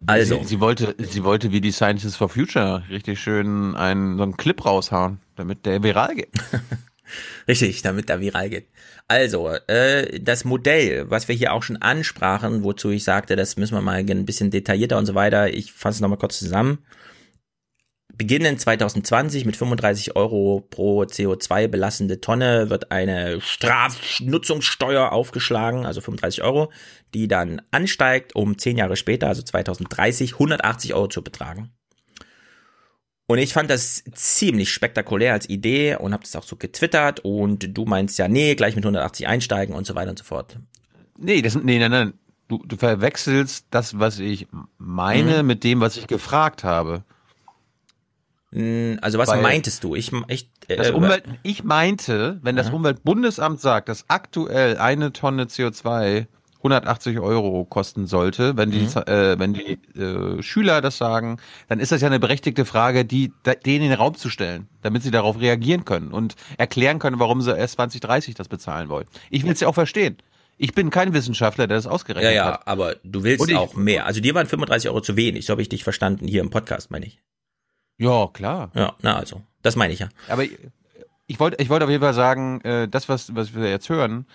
Also. 0.08 0.40
Sie, 0.42 0.46
sie 0.46 0.60
wollte, 0.60 0.96
sie 0.98 1.24
wollte 1.24 1.52
wie 1.52 1.62
die 1.62 1.72
Scientists 1.72 2.16
for 2.16 2.30
Future 2.30 2.84
richtig 2.90 3.20
schön 3.20 3.76
einen, 3.76 4.18
so 4.18 4.24
einen 4.24 4.38
Clip 4.38 4.64
raushauen, 4.64 5.20
damit 5.36 5.66
der 5.66 5.84
viral 5.84 6.16
geht. 6.16 6.32
Richtig, 7.48 7.84
damit 7.84 8.10
der 8.10 8.20
viral 8.20 8.50
geht. 8.50 8.68
Also, 9.08 9.50
äh, 9.68 10.20
das 10.20 10.44
Modell, 10.44 11.10
was 11.10 11.28
wir 11.28 11.36
hier 11.36 11.54
auch 11.54 11.62
schon 11.62 11.78
ansprachen, 11.78 12.64
wozu 12.64 12.90
ich 12.90 13.04
sagte, 13.04 13.36
das 13.36 13.58
müssen 13.58 13.76
wir 13.76 13.82
mal 13.82 13.98
ein 13.98 14.26
bisschen 14.26 14.50
detaillierter 14.50 14.98
und 14.98 15.06
so 15.06 15.14
weiter. 15.14 15.54
Ich 15.54 15.72
fasse 15.72 15.98
es 15.98 16.02
nochmal 16.02 16.18
kurz 16.18 16.40
zusammen. 16.40 16.80
Beginnend 18.18 18.62
2020 18.62 19.46
mit 19.46 19.58
35 19.58 20.16
Euro 20.16 20.66
pro 20.70 21.02
CO2 21.04 21.68
belastende 21.68 22.22
Tonne 22.22 22.70
wird 22.70 22.92
eine 22.92 23.42
Strafnutzungssteuer 23.42 25.12
aufgeschlagen, 25.12 25.86
also 25.86 26.00
35 26.02 26.44
Euro, 26.44 26.72
die 27.14 27.28
dann 27.28 27.62
ansteigt, 27.72 28.36
um 28.36 28.58
zehn 28.58 28.78
Jahre 28.78 28.96
später, 28.96 29.28
also 29.28 29.42
2030, 29.42 30.34
180 30.34 30.94
Euro 30.94 31.08
zu 31.08 31.24
betragen. 31.24 31.72
Und 33.28 33.40
ich 33.40 33.54
fand 33.54 33.70
das 33.70 34.04
ziemlich 34.14 34.72
spektakulär 34.72 35.34
als 35.34 35.50
Idee 35.50 35.96
und 35.96 36.14
habe 36.14 36.24
das 36.24 36.36
auch 36.36 36.44
so 36.44 36.56
getwittert 36.56 37.22
und 37.22 37.76
du 37.76 37.86
meinst 37.86 38.18
ja, 38.20 38.28
nee, 38.28 38.56
gleich 38.56 38.76
mit 38.76 38.86
180 38.86 39.28
einsteigen 39.28 39.76
und 39.76 39.86
so 39.88 39.96
weiter 39.96 40.12
und 40.12 40.20
so 40.20 40.26
fort. 40.26 40.58
Nee, 41.18 41.42
das, 41.42 41.56
nee, 41.56 41.80
nein, 41.80 41.92
nein. 41.92 42.14
Du, 42.48 42.62
du 42.64 42.78
verwechselst 42.78 43.66
das, 43.72 43.98
was 43.98 44.20
ich 44.20 44.48
meine, 44.78 45.42
Mhm. 45.42 45.48
mit 45.48 45.64
dem, 45.64 45.82
was 45.82 45.98
ich 45.98 46.06
gefragt 46.06 46.64
habe. 46.64 47.04
Mm, 48.56 48.98
Also 49.02 49.18
was 49.18 49.30
Weil- 49.30 49.42
meintest 49.42 49.84
du? 49.84 49.96
Ich, 49.96 50.12
ich, 50.28 50.50
äh, 50.68 50.78
Das 50.78 50.92
Umwelt, 50.92 51.24
ich 51.44 51.64
meinte, 51.64 52.40
wenn 52.42 52.56
das 52.56 52.68
Aha. 52.68 52.76
Umweltbundesamt 52.76 53.60
sagt, 53.60 53.90
dass 53.90 54.06
aktuell 54.08 54.78
eine 54.78 55.12
Tonne 55.14 55.46
CO2 55.48 56.28
180 56.64 57.20
Euro 57.20 57.64
kosten 57.66 58.08
sollte, 58.08 58.58
wenn 58.58 58.72
die, 58.72 58.80
Mhm. 58.80 59.04
äh, 59.06 59.38
wenn 59.38 59.54
die 59.54 59.78
äh, 60.00 60.42
Schüler 60.42 60.82
das 60.82 60.98
sagen, 60.98 61.38
dann 61.68 61.80
ist 61.80 61.92
das 61.92 62.02
ja 62.02 62.08
eine 62.08 62.20
berechtigte 62.20 62.66
Frage, 62.66 63.06
die 63.06 63.32
da- 63.44 63.54
denen 63.54 63.84
in 63.86 63.90
den 63.92 64.00
Raum 64.00 64.16
zu 64.16 64.30
stellen, 64.32 64.68
damit 64.82 65.04
sie 65.04 65.12
darauf 65.12 65.40
reagieren 65.40 65.86
können 65.86 66.12
und 66.12 66.36
erklären 66.58 66.98
können, 66.98 67.20
warum 67.20 67.42
sie 67.44 67.56
erst 67.56 67.76
2030 67.76 68.34
das 68.34 68.48
bezahlen 68.48 68.90
wollen. 68.90 69.06
Ich 69.30 69.44
will 69.44 69.52
es 69.52 69.60
ja 69.60 69.68
auch 69.68 69.76
verstehen. 69.76 70.18
Ich 70.58 70.74
bin 70.74 70.90
kein 70.90 71.14
Wissenschaftler, 71.14 71.68
der 71.68 71.78
das 71.78 71.86
ja, 71.86 71.92
ausgerechnet 71.92 72.34
ja, 72.34 72.46
hat. 72.54 72.68
aber 72.68 72.96
du 73.04 73.24
willst 73.24 73.48
ich- 73.50 73.56
auch 73.58 73.76
mehr. 73.76 74.06
Also 74.08 74.22
dir 74.22 74.34
waren 74.34 74.48
35 74.48 74.90
Euro 74.90 75.02
zu 75.02 75.16
wenig, 75.18 75.46
so 75.46 75.52
habe 75.52 75.62
ich 75.62 75.70
dich 75.70 75.84
verstanden 75.84 76.28
hier 76.28 76.42
im 76.42 76.50
Podcast, 76.50 76.90
meine 76.90 77.06
ich. 77.06 77.20
Ja, 77.98 78.28
klar. 78.34 78.72
Ja, 78.74 78.94
na 79.02 79.16
also, 79.16 79.42
das 79.62 79.76
meine 79.76 79.94
ich 79.94 80.00
ja. 80.00 80.10
Aber 80.30 80.44
ich- 80.44 80.58
ich 81.28 81.40
wollte 81.40 81.62
ich 81.62 81.70
wollte 81.70 81.86
auf 81.86 81.92
jeden 81.92 82.04
Fall 82.04 82.14
sagen, 82.14 82.62
äh, 82.62 82.88
das, 82.88 83.10
was, 83.10 83.34
was 83.36 83.56
wir 83.56 83.70
jetzt 83.70 83.90
hören, 83.90 84.26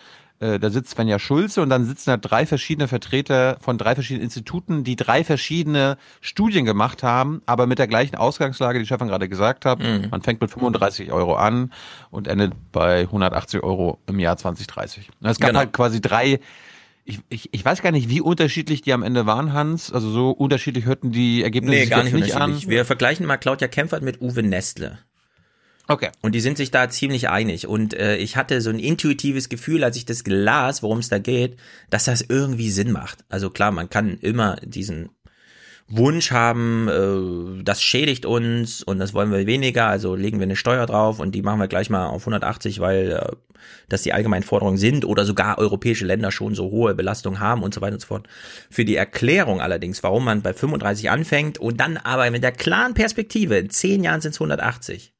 äh, 0.41 0.59
da 0.59 0.71
sitzt 0.71 0.93
Svenja 0.93 1.19
Schulze 1.19 1.61
und 1.61 1.69
dann 1.69 1.85
sitzen 1.85 2.09
da 2.11 2.17
drei 2.17 2.47
verschiedene 2.47 2.89
Vertreter 2.89 3.59
von 3.61 3.77
drei 3.79 3.95
verschiedenen 3.95 4.25
Instituten, 4.25 4.83
die 4.85 4.97
drei 4.97 5.23
verschiedene 5.23 5.99
Studien 6.23 6.65
gemacht 6.65 7.03
haben, 7.03 7.43
aber 7.47 7.67
mit 7.67 7.79
der 7.79 7.87
gleichen 7.87 8.17
Ausgangslage, 8.17 8.79
die 8.79 8.87
Stefan 8.87 9.09
gerade 9.09 9.29
gesagt 9.29 9.67
hat. 9.67 9.79
Mhm. 9.79 10.09
Man 10.11 10.23
fängt 10.23 10.41
mit 10.41 10.51
35 10.51 11.13
Euro 11.13 11.35
an 11.37 11.73
und 12.11 12.27
endet 12.27 12.55
bei 12.73 13.03
180 13.07 13.63
Euro 13.63 13.99
im 14.07 14.19
Jahr 14.19 14.37
2030. 14.39 15.11
Und 15.21 15.29
Es 15.29 15.39
gab 15.39 15.49
Genau. 15.51 15.59
halt 15.61 15.73
quasi 15.75 16.01
drei 16.01 16.41
ich, 17.05 17.20
ich, 17.28 17.48
ich 17.53 17.64
weiß 17.64 17.82
gar 17.82 17.92
nicht, 17.92 18.09
wie 18.09 18.20
unterschiedlich 18.20 18.82
die 18.82 18.92
am 18.92 19.03
Ende 19.03 19.26
waren, 19.26 19.53
Hans. 19.53 19.92
Also 19.92 20.11
so 20.11 20.30
unterschiedlich 20.30 20.84
hörten 20.84 21.12
die 21.12 21.42
Ergebnisse 21.42 21.74
Nee, 21.74 21.80
sich 21.82 21.90
gar 21.90 22.03
nicht 22.03 22.12
nicht 22.14 22.36
an. 22.36 22.61
Wir 22.66 22.84
vergleichen 22.84 23.26
mal 23.26 23.36
Claudia 23.36 23.68
Kempfert 23.68 24.03
mit 24.03 24.20
Uwe 24.20 24.42
Nestle. 24.42 24.98
Okay. 25.88 26.11
Und 26.22 26.36
die 26.36 26.40
sind 26.40 26.57
sich 26.57 26.70
da 26.70 26.88
ziemlich 26.88 27.28
einig. 27.30 27.66
Und 27.66 27.94
äh, 27.94 28.16
ich 28.16 28.36
hatte 28.36 28.61
so 28.61 28.70
ein 28.70 28.78
intuitives 28.78 29.48
Gefühl, 29.48 29.82
als 29.82 29.96
ich 29.96 30.05
das 30.05 30.22
las, 30.24 30.84
worum 30.84 30.98
es 30.98 31.09
da 31.09 31.18
geht, 31.18 31.57
dass 31.90 32.05
das 32.05 32.22
irgendwie 32.22 32.70
Sinn 32.70 32.92
macht. 32.92 33.24
Also 33.28 33.51
klar, 33.51 33.72
man 33.72 33.90
kann 33.90 34.16
immer 34.18 34.57
diesen 34.62 35.09
Wunsch 35.91 36.30
haben, 36.30 36.88
äh, 36.88 37.62
das 37.64 37.82
schädigt 37.82 38.24
uns 38.24 38.82
und 38.82 38.99
das 38.99 39.12
wollen 39.12 39.32
wir 39.32 39.47
weniger, 39.47 39.86
also 39.86 40.14
legen 40.14 40.38
wir 40.38 40.45
eine 40.45 40.57
Steuer 40.57 40.86
drauf 40.86 41.18
und 41.18 41.34
die 41.34 41.43
machen 41.43 41.59
wir 41.59 41.68
gleich 41.68 41.91
mal 41.91 42.07
auf 42.07 42.22
180, 42.22 42.78
weil 42.78 43.11
äh, 43.11 43.36
das 43.88 44.03
die 44.03 44.12
allgemeinen 44.12 44.45
Forderungen 44.45 44.78
sind 44.78 45.05
oder 45.05 45.24
sogar 45.24 45.59
europäische 45.59 46.07
Länder 46.07 46.30
schon 46.30 46.55
so 46.55 46.70
hohe 46.70 46.95
Belastungen 46.95 47.41
haben 47.41 47.62
und 47.62 47.74
so 47.74 47.80
weiter 47.80 47.95
und 47.95 48.01
so 48.01 48.07
fort. 48.07 48.28
Für 48.70 48.84
die 48.84 48.97
Erklärung 48.97 49.61
allerdings, 49.61 50.03
warum 50.03 50.24
man 50.24 50.43
bei 50.43 50.55
35 50.55 51.11
anfängt 51.11 51.59
und 51.59 51.80
dann 51.80 51.97
aber 51.97 52.30
mit 52.30 52.43
der 52.43 52.53
klaren 52.53 52.95
Perspektive, 52.95 53.59
in 53.59 53.70
zehn 53.70 54.05
Jahren 54.05 54.20
sind 54.20 54.32
es 54.32 54.41
180. 54.41 55.12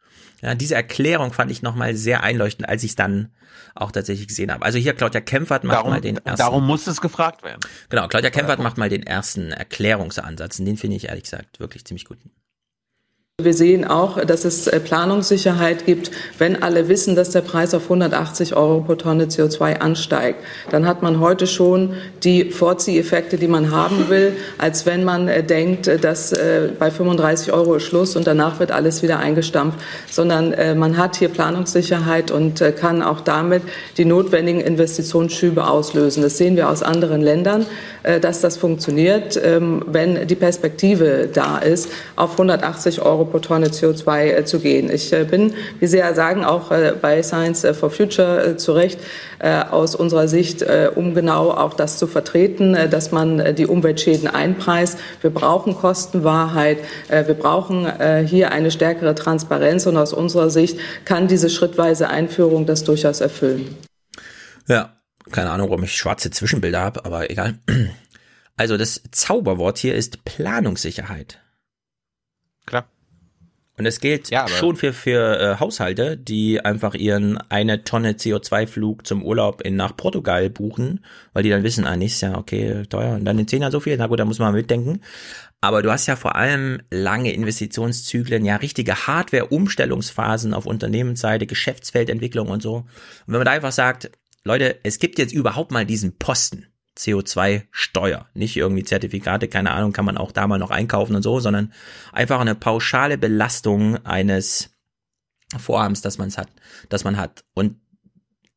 Ja, 0.43 0.55
diese 0.55 0.75
Erklärung 0.75 1.33
fand 1.33 1.51
ich 1.51 1.63
nochmal 1.63 1.95
sehr 1.97 2.23
einleuchtend, 2.23 2.69
als 2.69 2.83
ich 2.83 2.91
es 2.91 2.97
dann 2.97 3.31
auch 3.75 3.93
tatsächlich 3.93 4.29
gesehen 4.29 4.53
habe. 4.53 4.65
Also 4.65 4.79
hier 4.79 4.95
Claudia 4.95 5.21
Kempfert 5.21 5.65
macht 5.65 5.77
Darum, 5.79 5.91
mal 5.91 6.01
den 6.01 6.17
ersten. 6.17 6.39
darum 6.39 6.67
muss 6.67 6.87
es 6.87 7.01
gefragt 7.01 7.43
werden. 7.43 7.61
Genau, 7.89 8.09
Claudia 8.09 8.31
Kempfert 8.31 8.61
macht 8.61 8.79
mal 8.79 8.89
den 8.89 9.03
ersten 9.03 9.53
Erklärungsansatz. 9.53 10.59
Und 10.59 10.65
den 10.65 10.77
finde 10.77 10.97
ich 10.97 11.09
ehrlich 11.09 11.25
gesagt 11.25 11.61
wirklich 11.61 11.85
ziemlich 11.85 12.05
gut. 12.05 12.19
Wir 13.45 13.55
sehen 13.55 13.85
auch, 13.85 14.25
dass 14.25 14.45
es 14.45 14.67
äh, 14.67 14.81
Planungssicherheit 14.81 15.87
gibt, 15.87 16.11
wenn 16.39 16.63
alle 16.63 16.89
wissen, 16.89 17.17
dass 17.17 17.31
der 17.31 17.41
Preis 17.41 17.75
auf 17.75 17.85
180 17.85 18.57
Euro 18.57 18.81
pro 18.81 18.95
Tonne 18.95 19.27
CO2 19.27 19.79
ansteigt. 19.79 20.39
Dann 20.71 20.87
hat 20.87 21.03
man 21.03 21.21
heute 21.21 21.47
schon 21.47 21.95
die 22.23 22.51
Vorzieheffekte, 22.51 23.37
die 23.37 23.49
man 23.49 23.71
haben 23.71 24.09
will, 24.09 24.33
als 24.59 24.87
wenn 24.87 25.05
man 25.05 25.29
äh, 25.29 25.43
denkt, 25.43 25.89
äh, 25.89 25.99
dass 25.99 26.35
bei 26.79 26.91
35 26.91 27.53
Euro 27.53 27.75
ist 27.75 27.85
Schluss 27.85 28.17
und 28.17 28.27
danach 28.27 28.61
wird 28.61 28.71
alles 28.73 29.03
wieder 29.03 29.19
eingestampft, 29.19 29.79
sondern 30.11 30.55
man 30.79 30.97
hat 30.97 31.17
hier 31.17 31.29
Planungssicherheit 31.29 32.31
und 32.31 32.63
kann 32.79 33.03
auch 33.03 33.21
damit 33.21 33.63
die 33.97 34.05
notwendigen 34.05 34.61
Investitionsschübe 34.61 35.67
auslösen. 35.67 36.23
Das 36.23 36.39
sehen 36.39 36.57
wir 36.57 36.69
aus 36.69 36.83
anderen 36.83 37.21
Ländern, 37.21 37.67
dass 38.21 38.41
das 38.41 38.57
funktioniert, 38.57 39.41
ähm, 39.43 39.85
wenn 39.87 40.27
die 40.27 40.35
Perspektive 40.35 41.29
da 41.33 41.59
ist, 41.59 41.91
auf 42.17 42.33
180 42.33 43.03
Euro 43.03 43.25
pro 43.25 43.39
Tonne 43.39 43.69
CO2 43.69 44.25
äh, 44.25 44.45
zu 44.45 44.61
gehen. 44.61 44.91
Ich 44.91 45.13
äh, 45.13 45.25
bin, 45.25 45.55
wie 45.79 45.87
Sie 45.87 45.99
ja 45.99 46.15
sagen, 46.15 46.45
auch 46.45 46.71
äh, 46.71 46.95
bei 47.01 47.23
Science 47.23 47.67
for 47.79 47.91
Future 47.91 48.45
äh, 48.45 48.57
zu 48.57 48.73
Recht 48.73 48.99
äh, 49.39 49.63
aus 49.71 49.95
unserer 49.95 50.29
Sicht, 50.29 50.63
äh, 50.63 50.91
um 50.95 51.15
genau 51.15 51.51
auch 51.51 51.75
das 51.75 51.99
zu 51.99 52.07
vertreten, 52.07 52.75
äh, 52.75 52.89
dass 52.89 53.13
man 53.13 53.41
äh, 53.41 53.55
die 53.55 53.67
Umweltschäden 53.67 54.29
einpreist. 54.29 54.99
Wir 55.21 55.31
brauchen 55.31 55.75
Kostenwahrheit. 55.75 56.79
Äh, 57.09 57.27
wir 57.27 57.35
brauchen 57.35 57.87
äh, 57.87 58.25
hier 58.27 58.53
eine 58.53 58.71
stärkere 58.71 59.15
Transparenz. 59.15 59.87
Und 59.87 59.97
aus 59.97 60.13
unserer 60.13 60.51
Sicht 60.51 60.79
kann 61.05 61.29
diese 61.29 61.51
schrittweise 61.51 62.09
Einführung 62.09 62.67
das 62.67 62.85
durchaus 62.85 63.21
erfüllen. 63.21 63.77
Ja, 64.69 65.00
keine 65.31 65.51
Ahnung, 65.51 65.71
warum 65.71 65.85
ich 65.85 65.97
schwarze 65.97 66.31
Zwischenbilder 66.31 66.81
habe, 66.81 67.05
aber 67.05 67.31
egal. 67.31 67.59
Also 68.57 68.77
das 68.77 69.01
Zauberwort 69.11 69.79
hier 69.79 69.95
ist 69.95 70.23
Planungssicherheit. 70.27 71.41
Klar. 72.67 72.91
Und 73.79 73.87
es 73.87 74.01
gilt 74.01 74.29
Ja, 74.29 74.47
schon 74.47 74.77
für, 74.77 74.93
für 74.93 75.41
äh, 75.41 75.59
Haushalte, 75.59 76.19
die 76.19 76.63
einfach 76.63 76.93
ihren 76.93 77.39
eine 77.51 77.85
Tonne 77.85 78.13
CO2-Flug 78.13 79.07
zum 79.07 79.25
Urlaub 79.25 79.63
in, 79.63 79.77
nach 79.77 79.97
Portugal 79.97 80.51
buchen, 80.51 81.03
weil 81.33 81.43
die 81.43 81.49
dann 81.49 81.63
wissen, 81.63 81.87
ah, 81.87 81.97
nächstes 81.97 82.21
Jahr, 82.21 82.37
okay, 82.37 82.83
teuer, 82.91 83.15
und 83.15 83.25
dann 83.25 83.39
in 83.39 83.49
zehn 83.49 83.63
Jahren 83.63 83.73
so 83.73 83.81
viel, 83.81 83.97
na 83.97 84.09
gut, 84.09 84.21
da 84.21 84.27
muss 84.27 84.39
man 84.39 84.53
mal 84.53 84.59
mitdenken. 84.59 85.01
Aber 85.63 85.81
du 85.81 85.91
hast 85.91 86.07
ja 86.07 86.17
vor 86.17 86.37
allem 86.37 86.83
lange 86.91 87.33
Investitionszyklen, 87.33 88.45
ja 88.45 88.57
richtige 88.57 89.07
Hardware-Umstellungsphasen 89.07 90.53
auf 90.53 90.67
Unternehmensseite, 90.67 91.47
Geschäftsfeldentwicklung 91.47 92.49
und 92.49 92.63
so. 92.63 92.75
Und 92.75 92.87
wenn 93.29 93.39
man 93.39 93.47
da 93.47 93.53
einfach 93.53 93.73
sagt, 93.73 94.11
Leute, 94.45 94.81
es 94.83 94.99
gibt 94.99 95.19
jetzt 95.19 95.33
überhaupt 95.33 95.71
mal 95.71 95.85
diesen 95.85 96.19
Posten, 96.19 96.67
CO2-Steuer. 96.97 98.29
Nicht 98.35 98.57
irgendwie 98.57 98.85
Zertifikate, 98.85 99.49
keine 99.49 99.71
Ahnung, 99.73 99.93
kann 99.93 100.05
man 100.05 100.17
auch 100.17 100.33
da 100.33 100.47
mal 100.47 100.59
noch 100.59 100.71
einkaufen 100.71 101.15
und 101.15 101.23
so, 101.23 101.41
sondern 101.41 101.73
einfach 102.13 102.41
eine 102.41 102.55
pauschale 102.55 103.19
Belastung 103.19 104.05
eines 104.05 104.71
Vorhabens, 105.57 106.01
dass 106.01 106.19
man 106.19 106.31
hat, 106.37 106.49
dass 106.89 107.05
man 107.05 107.17
hat. 107.17 107.45
Und 107.55 107.77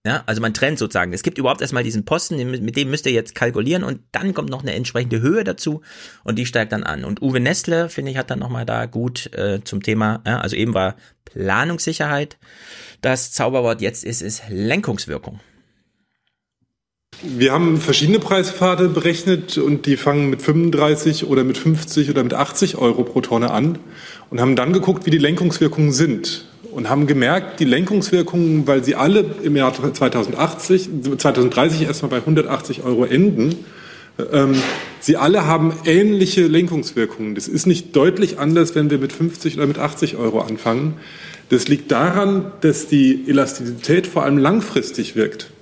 ja, 0.06 0.22
also 0.26 0.42
man 0.42 0.54
trennt 0.54 0.80
sozusagen. 0.80 1.14
Es 1.14 1.24
gibt 1.24 1.38
überhaupt 1.38 1.62
erstmal 1.62 1.84
diesen 1.84 2.04
Posten, 2.04 2.36
mit 2.50 2.76
dem 2.76 2.90
müsst 2.90 3.06
ihr 3.06 3.14
jetzt 3.14 3.36
kalkulieren 3.36 3.86
und 3.86 4.02
dann 4.12 4.34
kommt 4.34 4.50
noch 4.50 4.62
eine 4.62 4.74
entsprechende 4.74 5.22
Höhe 5.22 5.46
dazu 5.46 5.82
und 6.26 6.38
die 6.38 6.46
steigt 6.46 6.74
dann 6.74 6.84
an. 6.84 7.06
Und 7.06 7.22
Uwe 7.22 7.40
Nestle, 7.40 7.88
finde 7.88 8.12
ich, 8.12 8.18
hat 8.18 8.30
dann 8.30 8.40
nochmal 8.40 8.66
da 8.66 8.86
gut 8.86 9.34
äh, 9.34 9.64
zum 9.64 9.82
Thema, 9.82 10.22
ja, 10.28 10.40
also 10.42 10.58
eben 10.58 10.74
war 10.74 10.98
Planungssicherheit. 11.24 12.38
Das 13.00 13.32
Zauberwort 13.32 13.80
jetzt 13.80 14.04
ist 14.04 14.22
es 14.22 14.42
Lenkungswirkung. 14.50 15.40
Wir 17.26 17.53
haben 17.53 17.78
verschiedene 17.78 18.19
Preispfade 18.19 18.89
berechnet 18.89 19.57
und 19.57 19.86
die 19.86 19.95
fangen 19.95 20.30
mit 20.30 20.41
35 20.41 21.26
oder 21.26 21.45
mit 21.45 21.57
50 21.57 22.09
oder 22.09 22.21
mit 22.21 22.34
80 22.34 22.78
Euro 22.78 23.03
pro 23.03 23.21
Tonne 23.21 23.51
an 23.51 23.80
und 24.30 24.41
haben 24.41 24.57
dann 24.57 24.74
geguckt, 24.74 25.05
wie 25.05 25.09
die 25.09 25.19
Lenkungswirkungen 25.19 25.93
sind 25.93 26.45
und 26.74 26.89
haben 26.89 27.07
gemerkt, 27.07 27.61
die 27.61 27.65
Lenkungswirkungen, 27.65 28.67
weil 28.67 28.84
sie 28.84 28.95
alle 28.95 29.24
im 29.41 29.55
Jahr 29.55 29.74
2080, 29.74 30.89
2030 31.17 31.84
erstmal 31.84 32.09
bei 32.09 32.17
180 32.17 32.84
Euro 32.84 33.05
enden, 33.05 33.55
ähm, 34.34 34.55
sie 34.99 35.15
alle 35.15 35.47
haben 35.47 35.71
ähnliche 35.86 36.45
Lenkungswirkungen. 36.47 37.36
Das 37.36 37.47
ist 37.47 37.65
nicht 37.65 37.95
deutlich 37.95 38.38
anders, 38.38 38.76
wenn 38.76 38.89
wir 38.89 38.97
mit 38.97 39.13
50 39.13 39.55
oder 39.55 39.67
mit 39.67 39.78
80 39.78 40.17
Euro 40.17 40.41
anfangen. 40.41 40.95
Das 41.47 41.69
liegt 41.69 41.89
daran, 41.89 42.51
dass 42.59 42.88
die 42.88 43.24
Elastizität 43.30 44.07
vor 44.07 44.24
allem 44.24 44.38
langfristig 44.38 45.15
wirkt. 45.15 45.53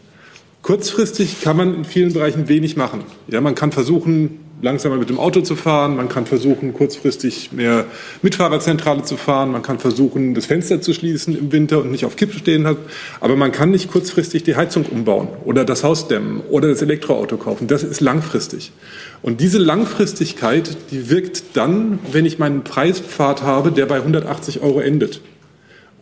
Kurzfristig 0.61 1.41
kann 1.41 1.57
man 1.57 1.73
in 1.73 1.85
vielen 1.85 2.13
Bereichen 2.13 2.47
wenig 2.47 2.77
machen. 2.77 3.03
Ja, 3.27 3.41
man 3.41 3.55
kann 3.55 3.71
versuchen, 3.71 4.39
langsamer 4.61 4.97
mit 4.97 5.09
dem 5.09 5.19
Auto 5.19 5.41
zu 5.41 5.55
fahren, 5.55 5.95
man 5.95 6.07
kann 6.07 6.25
versuchen, 6.27 6.73
kurzfristig 6.73 7.51
mehr 7.51 7.85
Mitfahrerzentrale 8.21 9.01
zu 9.03 9.17
fahren, 9.17 9.51
man 9.51 9.63
kann 9.63 9.79
versuchen, 9.79 10.33
das 10.35 10.45
Fenster 10.45 10.81
zu 10.81 10.93
schließen 10.93 11.37
im 11.37 11.51
Winter 11.51 11.79
und 11.79 11.91
nicht 11.91 12.05
auf 12.05 12.15
Kippe 12.15 12.37
stehen 12.37 12.67
hat, 12.67 12.77
aber 13.19 13.35
man 13.35 13.51
kann 13.51 13.71
nicht 13.71 13.91
kurzfristig 13.91 14.43
die 14.43 14.55
Heizung 14.55 14.85
umbauen 14.85 15.29
oder 15.45 15.65
das 15.65 15.83
Haus 15.83 16.07
dämmen 16.07 16.41
oder 16.49 16.67
das 16.69 16.81
Elektroauto 16.81 17.37
kaufen. 17.37 17.67
Das 17.67 17.83
ist 17.83 18.01
langfristig. 18.01 18.71
Und 19.21 19.41
diese 19.41 19.57
Langfristigkeit, 19.57 20.77
die 20.91 21.09
wirkt 21.09 21.43
dann, 21.53 21.99
wenn 22.11 22.25
ich 22.25 22.39
meinen 22.39 22.63
Preispfad 22.63 23.41
habe, 23.41 23.71
der 23.71 23.87
bei 23.87 23.97
180 23.97 24.61
Euro 24.61 24.79
endet. 24.79 25.21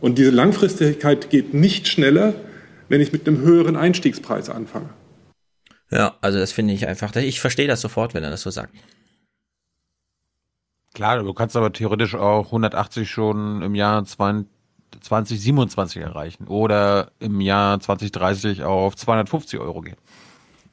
Und 0.02 0.18
diese 0.18 0.32
Langfristigkeit 0.32 1.30
geht 1.30 1.54
nicht 1.54 1.88
schneller, 1.88 2.34
wenn 2.90 3.02
ich 3.02 3.12
mit 3.14 3.28
einem 3.28 3.40
höheren 3.40 3.76
Einstiegspreis 3.76 4.50
anfange. 4.50 4.90
Ja, 5.92 6.18
also 6.22 6.38
das 6.40 6.52
finde 6.52 6.74
ich 6.74 6.88
einfach, 6.88 7.16
ich 7.16 7.40
verstehe 7.40 7.68
das 7.68 7.82
sofort, 7.82 8.14
wenn 8.14 8.24
er 8.24 8.30
das 8.30 8.42
so 8.42 8.50
sagt. 8.52 8.76
Klar, 10.94 11.24
du 11.24 11.34
kannst 11.34 11.56
aber 11.56 11.72
theoretisch 11.72 12.16
auch 12.16 12.48
180 12.48 13.10
schon 13.10 13.62
im 13.62 13.76
Jahr 13.76 14.04
2027 14.06 16.02
erreichen 16.02 16.48
oder 16.48 17.12
im 17.20 17.42
Jahr 17.42 17.80
2030 17.80 18.64
auf 18.64 18.96
250 18.96 19.60
Euro 19.60 19.82
gehen. 19.82 19.98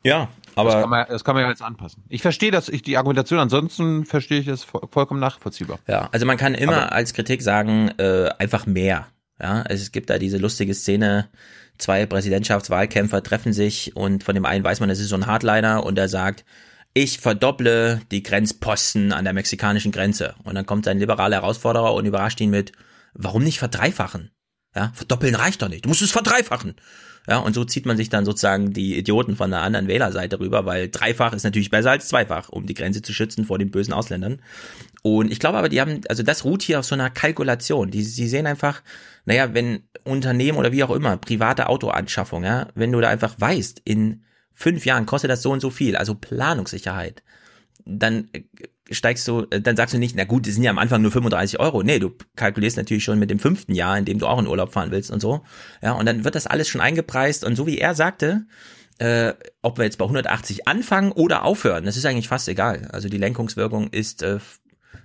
Ja, 0.04 0.28
Aber 0.54 0.70
das 0.70 0.80
kann, 0.80 0.90
man, 0.90 1.06
das 1.08 1.24
kann 1.24 1.34
man 1.34 1.44
ja 1.44 1.50
jetzt 1.50 1.62
anpassen. 1.62 2.02
Ich 2.08 2.22
verstehe 2.22 2.50
das, 2.50 2.68
ich, 2.68 2.82
die 2.82 2.96
Argumentation, 2.96 3.40
ansonsten 3.40 4.04
verstehe 4.04 4.38
ich 4.40 4.46
es 4.46 4.62
voll, 4.64 4.82
vollkommen 4.90 5.20
nachvollziehbar. 5.20 5.78
Ja, 5.88 6.08
also 6.12 6.26
man 6.26 6.36
kann 6.36 6.54
immer 6.54 6.76
Aber- 6.84 6.92
als 6.92 7.12
Kritik 7.12 7.42
sagen, 7.42 7.88
äh, 7.98 8.30
einfach 8.38 8.66
mehr. 8.66 9.08
Ja, 9.40 9.62
es 9.68 9.92
gibt 9.92 10.08
da 10.08 10.18
diese 10.18 10.38
lustige 10.38 10.74
Szene, 10.74 11.28
zwei 11.78 12.06
Präsidentschaftswahlkämpfer 12.06 13.22
treffen 13.22 13.52
sich 13.52 13.96
und 13.96 14.24
von 14.24 14.34
dem 14.34 14.46
einen 14.46 14.64
weiß 14.64 14.80
man, 14.80 14.88
das 14.88 15.00
ist 15.00 15.08
so 15.08 15.16
ein 15.16 15.26
Hardliner 15.26 15.84
und 15.84 15.98
er 15.98 16.08
sagt, 16.08 16.44
ich 16.94 17.18
verdopple 17.18 18.00
die 18.10 18.22
Grenzposten 18.22 19.12
an 19.12 19.24
der 19.24 19.34
mexikanischen 19.34 19.92
Grenze. 19.92 20.34
Und 20.44 20.54
dann 20.54 20.64
kommt 20.64 20.88
ein 20.88 20.98
liberaler 20.98 21.36
Herausforderer 21.36 21.92
und 21.92 22.06
überrascht 22.06 22.40
ihn 22.40 22.48
mit, 22.48 22.72
warum 23.12 23.44
nicht 23.44 23.58
verdreifachen? 23.58 24.30
Ja, 24.74 24.92
verdoppeln 24.94 25.34
reicht 25.34 25.60
doch 25.60 25.68
nicht. 25.68 25.84
Du 25.84 25.88
musst 25.88 26.02
es 26.02 26.10
verdreifachen. 26.10 26.74
Ja, 27.28 27.38
und 27.38 27.54
so 27.54 27.64
zieht 27.64 27.86
man 27.86 27.96
sich 27.96 28.08
dann 28.08 28.24
sozusagen 28.24 28.72
die 28.72 28.96
Idioten 28.96 29.36
von 29.36 29.50
der 29.50 29.62
anderen 29.62 29.88
Wählerseite 29.88 30.38
rüber, 30.38 30.64
weil 30.64 30.88
dreifach 30.88 31.32
ist 31.32 31.42
natürlich 31.42 31.70
besser 31.70 31.90
als 31.90 32.08
zweifach, 32.08 32.50
um 32.50 32.66
die 32.66 32.74
Grenze 32.74 33.02
zu 33.02 33.12
schützen 33.12 33.44
vor 33.44 33.58
den 33.58 33.70
bösen 33.70 33.92
Ausländern. 33.92 34.40
Und 35.02 35.32
ich 35.32 35.40
glaube 35.40 35.58
aber, 35.58 35.68
die 35.68 35.80
haben, 35.80 36.02
also 36.08 36.22
das 36.22 36.44
ruht 36.44 36.62
hier 36.62 36.78
auf 36.78 36.86
so 36.86 36.94
einer 36.94 37.10
Kalkulation. 37.10 37.90
Die, 37.90 38.02
sie 38.04 38.28
sehen 38.28 38.46
einfach, 38.46 38.82
naja, 39.26 39.52
wenn 39.52 39.82
Unternehmen 40.04 40.56
oder 40.56 40.72
wie 40.72 40.84
auch 40.84 40.90
immer, 40.90 41.16
private 41.16 41.68
Autoanschaffung, 41.68 42.44
ja, 42.44 42.68
wenn 42.74 42.92
du 42.92 43.00
da 43.00 43.08
einfach 43.08 43.34
weißt, 43.38 43.82
in 43.84 44.24
fünf 44.52 44.86
Jahren 44.86 45.04
kostet 45.04 45.30
das 45.30 45.42
so 45.42 45.50
und 45.52 45.60
so 45.60 45.68
viel, 45.70 45.96
also 45.96 46.14
Planungssicherheit, 46.14 47.22
dann 47.84 48.28
äh, 48.32 48.42
steigst 48.90 49.26
du, 49.28 49.46
äh, 49.50 49.60
dann 49.60 49.76
sagst 49.76 49.94
du 49.94 49.98
nicht, 49.98 50.16
na 50.16 50.24
gut, 50.24 50.46
das 50.46 50.54
sind 50.54 50.62
ja 50.62 50.70
am 50.70 50.78
Anfang 50.78 51.02
nur 51.02 51.10
35 51.10 51.58
Euro. 51.60 51.82
Nee, 51.82 51.98
du 51.98 52.12
kalkulierst 52.36 52.76
natürlich 52.76 53.04
schon 53.04 53.18
mit 53.18 53.30
dem 53.30 53.40
fünften 53.40 53.74
Jahr, 53.74 53.98
in 53.98 54.04
dem 54.04 54.18
du 54.18 54.26
auch 54.26 54.38
in 54.38 54.46
Urlaub 54.46 54.72
fahren 54.72 54.92
willst 54.92 55.10
und 55.10 55.20
so. 55.20 55.42
Ja, 55.82 55.92
und 55.92 56.06
dann 56.06 56.24
wird 56.24 56.36
das 56.36 56.46
alles 56.46 56.68
schon 56.68 56.80
eingepreist 56.80 57.44
und 57.44 57.56
so 57.56 57.66
wie 57.66 57.78
er 57.78 57.94
sagte, 57.94 58.46
äh, 58.98 59.34
ob 59.60 59.78
wir 59.78 59.84
jetzt 59.84 59.98
bei 59.98 60.04
180 60.04 60.68
anfangen 60.68 61.12
oder 61.12 61.44
aufhören, 61.44 61.84
das 61.84 61.96
ist 61.96 62.06
eigentlich 62.06 62.28
fast 62.28 62.48
egal. 62.48 62.88
Also 62.92 63.08
die 63.08 63.18
Lenkungswirkung 63.18 63.88
ist, 63.88 64.22
äh, 64.22 64.38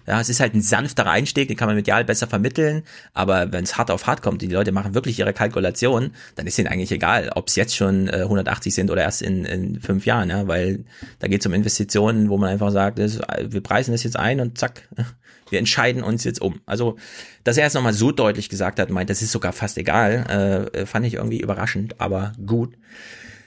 ja, 0.07 0.19
es 0.19 0.29
ist 0.29 0.39
halt 0.39 0.53
ein 0.53 0.61
sanfterer 0.61 1.11
Einstieg, 1.11 1.47
den 1.47 1.57
kann 1.57 1.67
man 1.67 1.75
medial 1.75 2.03
besser 2.03 2.27
vermitteln, 2.27 2.83
aber 3.13 3.51
wenn 3.51 3.63
es 3.63 3.77
hart 3.77 3.91
auf 3.91 4.07
hart 4.07 4.21
kommt, 4.21 4.41
die 4.41 4.47
Leute 4.47 4.71
machen 4.71 4.93
wirklich 4.93 5.19
ihre 5.19 5.33
Kalkulation, 5.33 6.11
dann 6.35 6.47
ist 6.47 6.57
ihnen 6.57 6.67
eigentlich 6.67 6.91
egal, 6.91 7.29
ob 7.35 7.47
es 7.47 7.55
jetzt 7.55 7.75
schon 7.75 8.07
äh, 8.07 8.21
180 8.21 8.73
sind 8.73 8.91
oder 8.91 9.01
erst 9.01 9.21
in, 9.21 9.45
in 9.45 9.79
fünf 9.79 10.05
Jahren, 10.05 10.29
ja, 10.29 10.47
weil 10.47 10.85
da 11.19 11.27
geht 11.27 11.41
es 11.41 11.47
um 11.47 11.53
Investitionen, 11.53 12.29
wo 12.29 12.37
man 12.37 12.49
einfach 12.49 12.71
sagt, 12.71 12.99
das, 12.99 13.19
wir 13.41 13.61
preisen 13.61 13.91
das 13.91 14.03
jetzt 14.03 14.17
ein 14.17 14.39
und 14.39 14.57
zack, 14.57 14.87
wir 15.49 15.59
entscheiden 15.59 16.03
uns 16.03 16.23
jetzt 16.23 16.41
um. 16.41 16.61
Also, 16.65 16.97
dass 17.43 17.57
er 17.57 17.67
es 17.67 17.73
nochmal 17.73 17.93
so 17.93 18.11
deutlich 18.11 18.49
gesagt 18.49 18.79
hat, 18.79 18.89
meint, 18.89 19.09
das 19.09 19.21
ist 19.21 19.31
sogar 19.31 19.53
fast 19.53 19.77
egal, 19.77 20.69
äh, 20.73 20.85
fand 20.85 21.05
ich 21.05 21.15
irgendwie 21.15 21.41
überraschend, 21.41 21.99
aber 21.99 22.33
gut. 22.45 22.75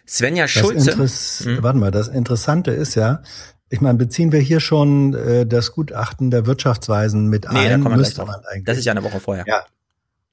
Svenja 0.06 0.46
Schulze. 0.48 0.92
Hm? 1.44 1.62
Warte 1.62 1.78
mal, 1.78 1.90
das 1.90 2.08
Interessante 2.08 2.70
ist 2.72 2.94
ja, 2.94 3.22
ich 3.70 3.80
meine, 3.80 3.98
beziehen 3.98 4.32
wir 4.32 4.40
hier 4.40 4.60
schon 4.60 5.14
äh, 5.14 5.46
das 5.46 5.72
Gutachten 5.72 6.30
der 6.30 6.46
Wirtschaftsweisen 6.46 7.28
mit 7.28 7.46
Nee, 7.50 7.68
da 7.68 7.74
ein? 7.74 7.82
wir 7.82 7.88
gleich 7.88 7.98
Müsste 7.98 8.24
man 8.24 8.40
eigentlich. 8.44 8.64
Das 8.64 8.78
ist 8.78 8.84
ja 8.84 8.92
eine 8.92 9.02
Woche 9.02 9.20
vorher. 9.20 9.44
Ja. 9.46 9.64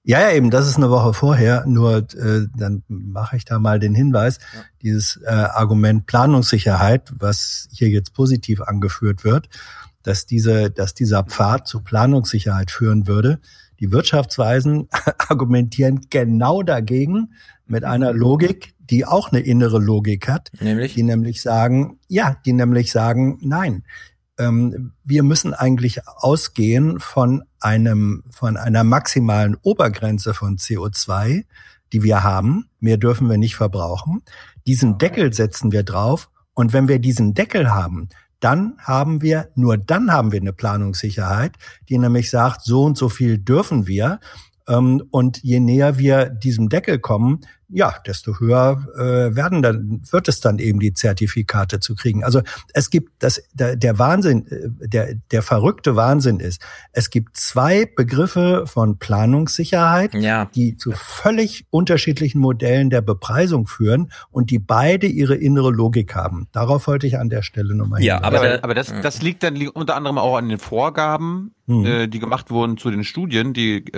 Ja, 0.03 0.19
ja, 0.19 0.31
eben, 0.31 0.49
das 0.49 0.67
ist 0.67 0.77
eine 0.77 0.89
Woche 0.89 1.13
vorher. 1.13 1.63
Nur 1.67 1.97
äh, 1.97 2.47
dann 2.55 2.81
mache 2.87 3.37
ich 3.37 3.45
da 3.45 3.59
mal 3.59 3.79
den 3.79 3.93
Hinweis, 3.93 4.39
dieses 4.81 5.19
äh, 5.23 5.29
Argument 5.29 6.07
Planungssicherheit, 6.07 7.13
was 7.19 7.67
hier 7.71 7.89
jetzt 7.89 8.15
positiv 8.15 8.61
angeführt 8.61 9.23
wird, 9.23 9.47
dass 10.01 10.25
diese, 10.25 10.71
dass 10.71 10.95
dieser 10.95 11.23
Pfad 11.23 11.67
zu 11.67 11.81
Planungssicherheit 11.81 12.71
führen 12.71 13.05
würde. 13.05 13.39
Die 13.79 13.91
Wirtschaftsweisen 13.91 14.89
argumentieren 15.29 16.07
genau 16.09 16.63
dagegen 16.63 17.33
mit 17.71 17.83
einer 17.83 18.13
Logik, 18.13 18.73
die 18.79 19.05
auch 19.05 19.31
eine 19.31 19.39
innere 19.39 19.79
Logik 19.79 20.27
hat, 20.27 20.51
nämlich? 20.59 20.93
die 20.93 21.03
nämlich 21.03 21.41
sagen, 21.41 21.99
ja, 22.07 22.35
die 22.45 22.53
nämlich 22.53 22.91
sagen, 22.91 23.39
nein, 23.41 23.83
ähm, 24.37 24.91
wir 25.03 25.23
müssen 25.23 25.53
eigentlich 25.53 26.05
ausgehen 26.07 26.99
von 26.99 27.43
einem, 27.59 28.23
von 28.29 28.57
einer 28.57 28.83
maximalen 28.83 29.55
Obergrenze 29.61 30.33
von 30.33 30.57
CO2, 30.57 31.45
die 31.93 32.03
wir 32.03 32.23
haben. 32.23 32.69
Mehr 32.79 32.97
dürfen 32.97 33.29
wir 33.29 33.37
nicht 33.37 33.55
verbrauchen. 33.55 34.21
Diesen 34.67 34.97
Deckel 34.97 35.33
setzen 35.33 35.71
wir 35.71 35.83
drauf. 35.83 36.29
Und 36.53 36.73
wenn 36.73 36.87
wir 36.87 36.99
diesen 36.99 37.33
Deckel 37.33 37.71
haben, 37.71 38.09
dann 38.41 38.75
haben 38.79 39.21
wir, 39.21 39.49
nur 39.55 39.77
dann 39.77 40.11
haben 40.11 40.31
wir 40.31 40.41
eine 40.41 40.53
Planungssicherheit, 40.53 41.53
die 41.87 41.97
nämlich 41.97 42.29
sagt, 42.29 42.63
so 42.65 42.83
und 42.83 42.97
so 42.97 43.07
viel 43.07 43.37
dürfen 43.37 43.87
wir. 43.87 44.19
Ähm, 44.67 45.03
Und 45.11 45.41
je 45.43 45.59
näher 45.59 45.97
wir 45.97 46.29
diesem 46.29 46.67
Deckel 46.67 46.99
kommen, 46.99 47.41
ja, 47.71 47.95
desto 48.05 48.39
höher 48.39 48.85
äh, 48.95 49.35
werden 49.35 49.61
dann, 49.61 50.01
wird 50.11 50.27
es 50.27 50.39
dann 50.41 50.59
eben 50.59 50.79
die 50.79 50.93
Zertifikate 50.93 51.79
zu 51.79 51.95
kriegen. 51.95 52.23
Also 52.23 52.41
es 52.73 52.89
gibt 52.89 53.11
das, 53.23 53.41
der, 53.53 53.75
der 53.75 53.97
Wahnsinn, 53.97 54.45
äh, 54.47 54.87
der, 54.87 55.15
der 55.31 55.41
verrückte 55.41 55.95
Wahnsinn 55.95 56.39
ist, 56.39 56.61
es 56.91 57.09
gibt 57.09 57.37
zwei 57.37 57.85
Begriffe 57.85 58.65
von 58.67 58.97
Planungssicherheit, 58.97 60.13
die 60.55 60.77
zu 60.77 60.91
völlig 60.91 61.65
unterschiedlichen 61.69 62.39
Modellen 62.39 62.89
der 62.89 63.01
Bepreisung 63.01 63.67
führen 63.67 64.11
und 64.31 64.51
die 64.51 64.59
beide 64.59 65.07
ihre 65.07 65.35
innere 65.35 65.71
Logik 65.71 66.15
haben. 66.15 66.47
Darauf 66.51 66.87
wollte 66.87 67.07
ich 67.07 67.17
an 67.17 67.29
der 67.29 67.41
Stelle 67.41 67.75
nochmal 67.75 68.03
Ja, 68.03 68.15
hinweisen. 68.23 68.45
aber, 68.45 68.63
aber 68.63 68.73
das, 68.75 68.93
das 69.01 69.21
liegt 69.21 69.43
dann 69.43 69.55
unter 69.69 69.95
anderem 69.95 70.17
auch 70.17 70.37
an 70.37 70.49
den 70.49 70.59
Vorgaben, 70.59 71.53
Mhm. 71.67 71.85
äh, 71.85 72.07
die 72.07 72.19
gemacht 72.19 72.49
wurden 72.51 72.77
zu 72.77 72.89
den 72.91 73.03
Studien. 73.03 73.53
Die 73.53 73.77
äh, 73.77 73.93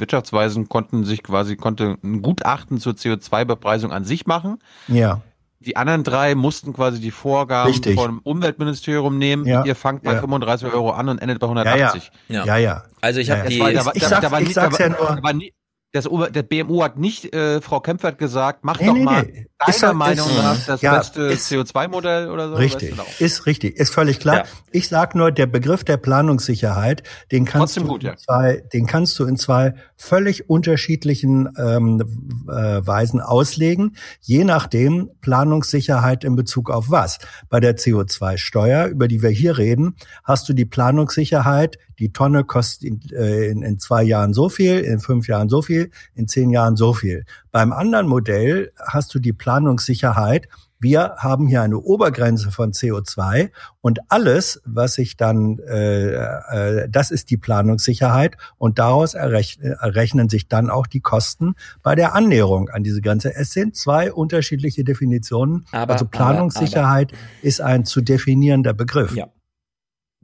Wirtschaftsweisen 0.00 0.68
konnten 0.68 1.04
sich 1.04 1.22
quasi 1.22 1.56
konnte 1.56 1.96
ein 2.02 2.22
Gutachten 2.22 2.78
zur 2.78 2.94
CO2-Bepreisung 2.94 3.92
an 3.92 4.04
sich 4.04 4.26
machen. 4.26 4.58
Ja. 4.88 5.20
Die 5.60 5.76
anderen 5.76 6.04
drei 6.04 6.34
mussten 6.34 6.72
quasi 6.74 7.00
die 7.00 7.10
Vorgaben 7.10 7.70
Richtig. 7.70 7.94
vom 7.94 8.18
Umweltministerium 8.22 9.16
nehmen. 9.18 9.46
Ja. 9.46 9.64
Ihr 9.64 9.74
fangt 9.74 10.02
bei 10.02 10.12
Ja. 10.12 10.20
35 10.20 10.72
Euro 10.72 10.90
an 10.90 11.08
und 11.08 11.18
endet 11.18 11.38
bei 11.40 11.46
180. 11.46 12.10
Ja, 12.28 12.36
ja. 12.36 12.44
Ja, 12.44 12.56
ja. 12.58 12.82
Also 13.00 13.20
ich 13.20 13.28
Ja, 13.28 13.36
habe 13.38 13.44
ja. 13.44 13.50
die. 13.50 13.60
War, 13.60 13.72
da 13.84 13.90
Ich 13.94 14.02
da, 14.02 14.08
sag- 14.08 14.20
da 14.22 14.30
war 14.30 14.40
ich 14.42 14.48
nie- 14.48 14.52
sag's 14.54 14.76
da 14.76 14.84
ja 14.84 14.90
nur- 14.90 15.16
da 15.16 15.22
war 15.22 15.32
nie, 15.32 15.52
das 15.94 16.08
Ober, 16.08 16.28
der 16.28 16.42
BMU 16.42 16.82
hat 16.82 16.98
nicht, 16.98 17.32
äh, 17.32 17.60
Frau 17.60 17.78
Kempfert 17.78 18.18
gesagt, 18.18 18.64
mach 18.64 18.80
Nee, 18.80 18.86
doch 18.86 18.94
nee, 18.94 19.04
mal 19.04 19.22
nee. 19.22 19.46
deiner 19.64 19.68
Ist 19.68 19.94
Meinung 19.94 20.28
ist- 20.28 20.36
nach 20.36 20.66
das 20.66 20.82
ja, 20.82 20.98
beste 20.98 21.22
ist- 21.22 21.48
CO2-Modell 21.52 22.28
oder 22.30 22.48
so. 22.48 22.56
Richtig, 22.56 22.98
Weißt 22.98 23.20
du 23.20 23.24
ist 23.24 23.46
richtig, 23.46 23.76
ist 23.76 23.94
völlig 23.94 24.18
klar. 24.18 24.38
Ja. 24.38 24.44
Ich 24.72 24.88
sag 24.88 25.14
nur, 25.14 25.30
der 25.30 25.46
Begriff 25.46 25.84
der 25.84 25.96
Planungssicherheit, 25.96 27.04
den 27.30 27.44
kannst 27.44 27.76
Trotzdem 27.76 27.84
du 27.84 27.88
gut, 27.90 28.02
in 28.02 28.08
ja. 28.10 28.16
zwei, 28.16 28.60
den 28.72 28.86
kannst 28.86 29.16
du 29.20 29.24
in 29.24 29.36
zwei 29.36 29.74
völlig 29.96 30.50
unterschiedlichen 30.50 31.48
ähm, 31.56 32.02
äh, 32.48 32.84
Weisen 32.84 33.20
auslegen, 33.20 33.94
je 34.20 34.42
nachdem 34.42 35.10
Planungssicherheit 35.20 36.24
in 36.24 36.34
Bezug 36.34 36.70
auf 36.70 36.90
was. 36.90 37.18
Bei 37.48 37.60
der 37.60 37.76
CO2-Steuer, 37.76 38.86
über 38.86 39.06
die 39.06 39.22
wir 39.22 39.30
hier 39.30 39.58
reden, 39.58 39.94
hast 40.24 40.48
du 40.48 40.54
die 40.54 40.64
Planungssicherheit, 40.64 41.78
die 41.98 42.12
Tonne 42.12 42.44
kostet 42.44 42.84
in, 42.84 43.00
äh, 43.12 43.46
in, 43.46 43.62
in 43.62 43.78
zwei 43.78 44.02
Jahren 44.02 44.32
so 44.34 44.48
viel, 44.48 44.80
in 44.80 45.00
fünf 45.00 45.28
Jahren 45.28 45.48
so 45.48 45.62
viel, 45.62 45.90
in 46.14 46.28
zehn 46.28 46.50
Jahren 46.50 46.76
so 46.76 46.92
viel. 46.92 47.24
Beim 47.52 47.72
anderen 47.72 48.06
Modell 48.06 48.72
hast 48.78 49.14
du 49.14 49.18
die 49.18 49.32
Planungssicherheit, 49.32 50.48
wir 50.80 51.14
haben 51.16 51.46
hier 51.46 51.62
eine 51.62 51.78
Obergrenze 51.78 52.50
von 52.50 52.72
CO2 52.72 53.50
und 53.80 54.00
alles, 54.10 54.60
was 54.66 54.94
sich 54.94 55.16
dann, 55.16 55.58
äh, 55.60 56.12
äh, 56.12 56.88
das 56.90 57.10
ist 57.10 57.30
die 57.30 57.38
Planungssicherheit 57.38 58.36
und 58.58 58.78
daraus 58.78 59.14
errech 59.14 59.58
errechnen 59.62 60.28
sich 60.28 60.46
dann 60.46 60.68
auch 60.68 60.86
die 60.86 61.00
Kosten 61.00 61.54
bei 61.82 61.94
der 61.94 62.14
Annäherung 62.14 62.68
an 62.68 62.82
diese 62.84 63.00
Grenze. 63.00 63.34
Es 63.34 63.52
sind 63.52 63.76
zwei 63.76 64.12
unterschiedliche 64.12 64.84
Definitionen. 64.84 65.64
Aber- 65.72 65.94
also 65.94 66.04
aber- 66.04 66.10
Planungssicherheit 66.10 67.12
ist 67.40 67.62
ein 67.62 67.86
zu 67.86 68.02
definierender 68.02 68.74
Begriff. 68.74 69.16
Ja. 69.16 69.28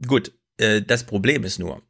Gut, 0.05 0.31
äh, 0.57 0.81
das 0.81 1.03
Problem 1.05 1.43
ist 1.43 1.59
nur, 1.59 1.81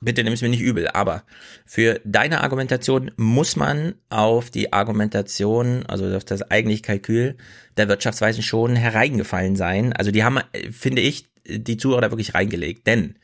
bitte 0.00 0.22
nimm 0.24 0.32
es 0.32 0.42
mir 0.42 0.48
nicht 0.48 0.60
übel, 0.60 0.88
aber 0.88 1.24
für 1.64 2.00
deine 2.04 2.42
Argumentation 2.42 3.10
muss 3.16 3.56
man 3.56 3.94
auf 4.08 4.50
die 4.50 4.72
Argumentation, 4.72 5.84
also 5.86 6.14
auf 6.16 6.24
das 6.24 6.42
eigentliche 6.42 6.82
Kalkül 6.82 7.36
der 7.76 7.88
Wirtschaftsweisen 7.88 8.42
schon 8.42 8.76
hereingefallen 8.76 9.56
sein. 9.56 9.92
Also 9.92 10.10
die 10.10 10.24
haben, 10.24 10.38
äh, 10.52 10.70
finde 10.70 11.02
ich, 11.02 11.26
die 11.48 11.76
Zuhörer 11.76 12.02
da 12.02 12.10
wirklich 12.10 12.34
reingelegt, 12.34 12.86
denn 12.86 13.16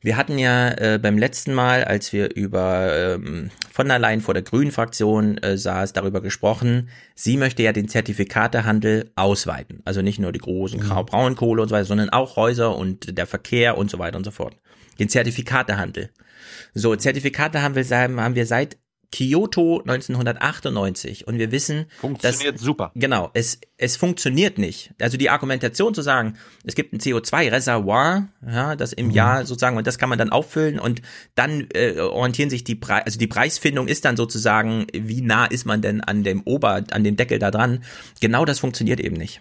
wir 0.00 0.16
hatten 0.16 0.38
ja 0.38 0.70
äh, 0.72 0.98
beim 1.00 1.18
letzten 1.18 1.54
Mal, 1.54 1.84
als 1.84 2.12
wir 2.12 2.34
über 2.34 3.14
ähm, 3.14 3.50
von 3.72 3.88
der 3.88 3.98
Leyen 3.98 4.20
vor 4.20 4.34
der 4.34 4.42
Grünen 4.42 4.70
Fraktion 4.70 5.38
äh, 5.38 5.56
saß, 5.56 5.92
darüber 5.92 6.20
gesprochen, 6.20 6.88
sie 7.14 7.36
möchte 7.36 7.62
ja 7.62 7.72
den 7.72 7.88
Zertifikatehandel 7.88 9.10
ausweiten. 9.16 9.80
Also 9.84 10.02
nicht 10.02 10.18
nur 10.18 10.32
die 10.32 10.38
großen 10.38 10.80
Grau 10.80 11.04
Braunkohle 11.04 11.62
und 11.62 11.68
so 11.68 11.74
weiter, 11.74 11.86
sondern 11.86 12.10
auch 12.10 12.36
Häuser 12.36 12.76
und 12.76 13.16
der 13.16 13.26
Verkehr 13.26 13.78
und 13.78 13.90
so 13.90 13.98
weiter 13.98 14.16
und 14.16 14.24
so 14.24 14.30
fort. 14.30 14.56
Den 14.98 15.08
Zertifikatehandel. 15.08 16.10
So, 16.74 16.94
Zertifikatehandel 16.94 17.84
haben 17.90 18.34
wir 18.34 18.46
seit 18.46 18.78
Kyoto 19.16 19.80
1998 19.80 21.26
und 21.26 21.38
wir 21.38 21.50
wissen, 21.50 21.86
Funktioniert 21.98 22.56
dass, 22.56 22.60
super. 22.60 22.92
Genau, 22.94 23.30
es, 23.32 23.58
es 23.78 23.96
funktioniert 23.96 24.58
nicht. 24.58 24.92
Also 25.00 25.16
die 25.16 25.30
Argumentation 25.30 25.94
zu 25.94 26.02
sagen, 26.02 26.36
es 26.64 26.74
gibt 26.74 26.92
ein 26.92 27.00
CO2-Reservoir, 27.00 28.28
ja, 28.46 28.76
das 28.76 28.92
im 28.92 29.10
Jahr 29.10 29.46
sozusagen, 29.46 29.78
und 29.78 29.86
das 29.86 29.98
kann 29.98 30.10
man 30.10 30.18
dann 30.18 30.30
auffüllen 30.30 30.78
und 30.78 31.00
dann 31.34 31.66
äh, 31.72 31.98
orientieren 31.98 32.50
sich 32.50 32.64
die 32.64 32.74
Preise, 32.74 33.06
also 33.06 33.18
die 33.18 33.26
Preisfindung 33.26 33.88
ist 33.88 34.04
dann 34.04 34.18
sozusagen, 34.18 34.86
wie 34.92 35.22
nah 35.22 35.46
ist 35.46 35.64
man 35.64 35.80
denn 35.80 36.02
an 36.02 36.22
dem 36.22 36.42
Ober, 36.44 36.84
an 36.90 37.02
dem 37.02 37.16
Deckel 37.16 37.38
da 37.38 37.50
dran? 37.50 37.84
Genau 38.20 38.44
das 38.44 38.58
funktioniert 38.58 39.00
eben 39.00 39.16
nicht. 39.16 39.40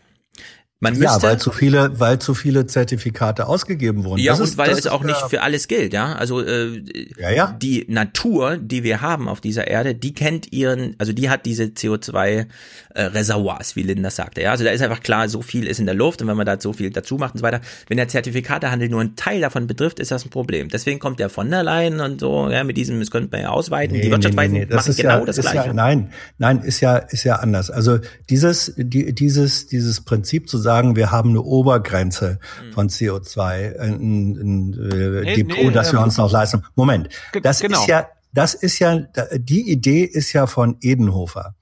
Man 0.81 0.93
ja, 0.95 0.99
müsste, 1.09 1.23
weil 1.27 1.39
zu 1.39 1.51
viele, 1.51 1.99
weil 2.01 2.19
zu 2.19 2.33
viele 2.33 2.67
Zertifikate 2.67 3.47
ausgegeben 3.47 4.03
wurden. 4.03 4.19
Ja, 4.21 4.33
Das 4.33 4.41
und 4.41 4.47
ist- 4.47 4.57
weil 4.57 4.69
es 4.71 4.79
ist 4.79 4.87
auch 4.91 5.03
nicht 5.05 5.21
der- 5.21 5.29
für 5.29 5.41
alles 5.41 5.69
gilt, 5.69 5.93
ja. 5.93 6.13
Also 6.13 6.41
äh, 6.41 6.83
Ja, 7.17 7.29
ja. 7.29 7.57
die 7.61 7.85
Natur, 7.87 8.57
die 8.57 8.83
wir 8.83 8.99
haben 8.99 9.29
auf 9.29 9.39
dieser 9.39 9.67
Erde, 9.67 9.95
die 9.95 10.13
kennt 10.13 10.51
ihren, 10.51 10.95
also 10.97 11.13
die 11.13 11.29
hat 11.29 11.45
diese 11.45 11.63
CO2 11.63 12.45
äh, 12.93 13.09
wie 13.13 13.83
Linda 13.83 14.09
sagte. 14.09 14.41
Ja, 14.41 14.51
also 14.51 14.65
da 14.65 14.71
ist 14.71 14.81
einfach 14.81 15.01
klar, 15.01 15.29
so 15.29 15.41
viel 15.41 15.65
ist 15.65 15.79
in 15.79 15.85
der 15.85 15.95
Luft 15.95 16.21
und 16.21 16.27
wenn 16.27 16.35
man 16.35 16.45
da 16.45 16.59
so 16.59 16.73
viel 16.73 16.89
dazu 16.89 17.15
macht 17.15 17.35
und 17.35 17.39
so 17.39 17.43
weiter, 17.43 17.61
wenn 17.87 17.95
der 17.95 18.09
Zertifikatehandel 18.09 18.89
nur 18.89 18.99
einen 18.99 19.15
Teil 19.15 19.39
davon 19.39 19.67
betrifft, 19.67 20.01
ist 20.01 20.11
das 20.11 20.25
ein 20.25 20.29
Problem. 20.29 20.67
Deswegen 20.67 20.99
kommt 20.99 21.19
der 21.21 21.29
von 21.29 21.49
der 21.49 21.63
Leyen 21.63 22.01
und 22.01 22.19
so, 22.19 22.49
ja, 22.49 22.65
mit 22.65 22.75
diesem, 22.75 22.99
das 22.99 23.11
könnte 23.11 23.29
man 23.31 23.41
ja 23.43 23.49
ausweiten. 23.49 23.95
die 24.01 24.11
Wirtschaftsweisen 24.11 24.67
das 24.67 24.75
machen 24.75 24.89
ist 24.91 24.97
genau 24.97 25.19
ja, 25.19 25.25
das 25.25 25.37
ist 25.37 25.49
Gleiche. 25.49 25.67
Ja, 25.67 25.73
nein, 25.73 26.11
nein, 26.37 26.59
ist 26.59 26.81
ja, 26.81 26.97
ist 26.97 27.23
ja 27.23 27.37
anders. 27.37 27.71
Also 27.71 27.99
dieses, 28.29 28.73
die, 28.75 29.15
dieses, 29.15 29.67
dieses 29.67 30.01
Prinzip 30.01 30.49
zu 30.49 30.64
sagen, 30.65 30.95
wir 30.95 31.11
haben 31.11 31.29
eine 31.29 31.41
Obergrenze 31.41 32.39
Hm. 32.59 32.73
von 32.73 32.89
CO2, 32.89 33.79
ein, 33.79 34.31
ein 34.31 34.73
äh, 34.73 35.21
Nee, 35.21 35.35
Depot, 35.35 35.57
nee, 35.65 35.71
das 35.71 35.91
wir 35.93 35.99
ähm, 35.99 36.05
uns 36.05 36.17
noch 36.17 36.31
leisten. 36.31 36.63
Moment, 36.75 37.09
das 37.41 37.59
genau. 37.61 37.79
ist 37.79 37.87
ja, 37.87 38.07
das 38.33 38.53
ist 38.53 38.79
ja, 38.79 38.99
die 39.37 39.71
Idee 39.71 40.03
ist 40.03 40.33
ja 40.33 40.47
von 40.47 40.77
Edenhofer. 40.81 41.55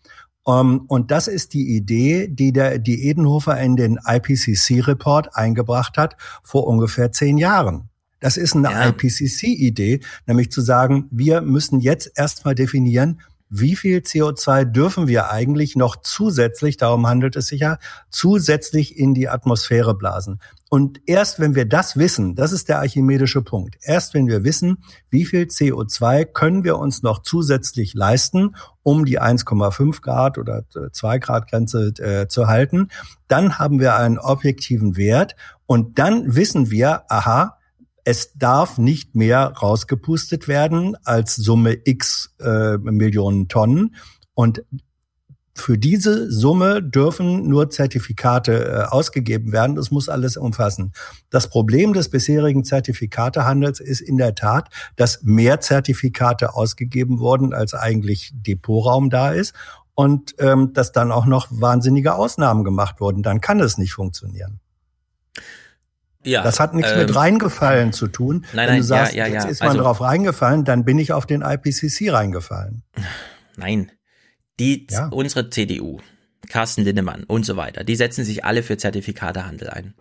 Um, 0.45 0.85
und 0.87 1.09
das 1.11 1.29
ist 1.29 1.53
die 1.53 1.73
Idee, 1.75 2.27
die 2.27 2.51
der, 2.51 2.77
die 2.77 3.07
Edenhofer 3.07 3.57
in 3.61 3.77
den 3.77 3.97
IPCC-Report 4.05 5.35
eingebracht 5.37 5.97
hat 5.97 6.17
vor 6.43 6.67
ungefähr 6.67 7.13
zehn 7.13 7.37
Jahren. 7.37 7.89
Das 8.19 8.37
ist 8.37 8.55
eine 8.55 8.71
Ja. 8.71 8.89
IPCC-Idee, 8.89 10.01
nämlich 10.25 10.51
zu 10.51 10.61
sagen, 10.61 11.07
wir 11.11 11.41
müssen 11.41 11.79
jetzt 11.79 12.11
erstmal 12.15 12.55
definieren, 12.55 13.21
wie 13.55 13.75
viel 13.75 13.99
CO2 13.99 14.65
dürfen 14.65 15.07
wir 15.07 15.29
eigentlich 15.29 15.75
noch 15.75 15.97
zusätzlich, 15.97 16.75
darum 16.77 17.05
handelt 17.05 17.35
es 17.35 17.47
sich 17.47 17.61
ja, 17.61 17.77
zusätzlich 18.09 18.97
in 18.97 19.13
die 19.13 19.29
Atmosphäre 19.29 19.95
blasen. 19.95 20.39
Und 20.71 21.01
erst 21.05 21.39
wenn 21.39 21.53
wir 21.53 21.65
das 21.65 21.95
wissen, 21.95 22.33
das 22.33 22.51
ist 22.51 22.67
der 22.67 22.79
archimedische 22.79 23.43
Punkt, 23.43 23.75
erst 23.83 24.15
wenn 24.15 24.25
wir 24.25 24.43
wissen, 24.43 24.79
wie 25.11 25.23
viel 25.23 25.43
CO2 25.43 26.25
können 26.25 26.63
wir 26.63 26.79
uns 26.79 27.03
noch 27.03 27.21
zusätzlich 27.21 27.93
leisten, 27.93 28.55
um 28.81 29.05
die 29.05 29.21
1,5 29.21 30.01
Grad 30.01 30.39
oder 30.39 30.63
2 30.91 31.19
Grad 31.19 31.47
Grenze 31.47 31.93
äh, 31.99 32.27
zu 32.27 32.47
halten, 32.47 32.87
dann 33.27 33.59
haben 33.59 33.79
wir 33.79 33.95
einen 33.97 34.17
objektiven 34.17 34.97
Wert 34.97 35.35
und 35.67 35.99
dann 35.99 36.35
wissen 36.35 36.71
wir, 36.71 37.03
aha, 37.07 37.59
es 38.03 38.33
darf 38.33 38.77
nicht 38.77 39.15
mehr 39.15 39.53
rausgepustet 39.61 40.47
werden 40.47 40.97
als 41.03 41.35
Summe 41.35 41.77
x 41.85 42.35
äh, 42.39 42.77
Millionen 42.77 43.47
Tonnen. 43.47 43.95
Und 44.33 44.63
für 45.55 45.77
diese 45.77 46.31
Summe 46.31 46.81
dürfen 46.81 47.47
nur 47.47 47.69
Zertifikate 47.69 48.65
äh, 48.65 48.91
ausgegeben 48.91 49.51
werden. 49.51 49.75
Das 49.75 49.91
muss 49.91 50.09
alles 50.09 50.35
umfassen. 50.35 50.93
Das 51.29 51.47
Problem 51.47 51.93
des 51.93 52.09
bisherigen 52.09 52.63
Zertifikatehandels 52.63 53.79
ist 53.79 54.01
in 54.01 54.17
der 54.17 54.33
Tat, 54.33 54.69
dass 54.95 55.21
mehr 55.21 55.59
Zertifikate 55.59 56.55
ausgegeben 56.55 57.19
wurden, 57.19 57.53
als 57.53 57.73
eigentlich 57.75 58.31
Depotraum 58.33 59.09
da 59.09 59.31
ist. 59.31 59.53
Und 59.95 60.33
ähm, 60.39 60.73
dass 60.73 60.91
dann 60.91 61.11
auch 61.11 61.27
noch 61.27 61.49
wahnsinnige 61.51 62.15
Ausnahmen 62.15 62.63
gemacht 62.63 62.99
wurden. 62.99 63.21
Dann 63.21 63.41
kann 63.41 63.59
es 63.59 63.77
nicht 63.77 63.93
funktionieren. 63.93 64.59
Ja, 66.25 66.41
Das 66.43 66.59
hat 66.59 66.73
nichts 66.73 66.91
ähm, 66.91 66.99
mit 66.99 67.15
reingefallen 67.15 67.93
zu 67.93 68.07
tun. 68.07 68.45
nein, 68.53 68.65
Wenn 68.67 68.73
nein, 68.73 68.77
du 68.77 68.83
sagst, 68.83 69.13
ja, 69.13 69.27
ja, 69.27 69.33
jetzt 69.33 69.45
ist 69.45 69.59
man 69.61 69.69
Also- 69.71 69.81
drauf 69.83 70.01
reingefallen, 70.01 70.63
dann 70.65 70.85
bin 70.85 70.97
ich 70.99 71.11
auf 71.13 71.25
den 71.25 71.41
IPCC 71.41 72.11
reingefallen. 72.11 72.83
Nein. 73.55 73.91
Die, 74.59 74.87
unsere 75.11 75.49
CDU, 75.49 75.99
Carsten 76.49 76.83
Lindemann 76.83 77.23
und 77.23 77.45
so 77.45 77.55
weiter, 77.57 77.83
die 77.83 77.95
setzen 77.95 78.23
sich 78.23 78.45
alle 78.45 78.63
für 78.63 78.77
Zertifikatehandel 78.77 79.69
ein. 79.69 79.93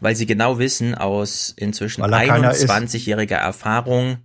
Weil 0.00 0.14
sie 0.14 0.26
genau 0.26 0.58
wissen 0.60 0.94
aus 0.94 1.52
inzwischen 1.56 2.02
Weil 2.02 2.12
er 2.12 2.26
keiner 2.26 2.50
ist. 2.52 2.68
21-jähriger 2.70 3.36
Erfahrung, 3.36 4.18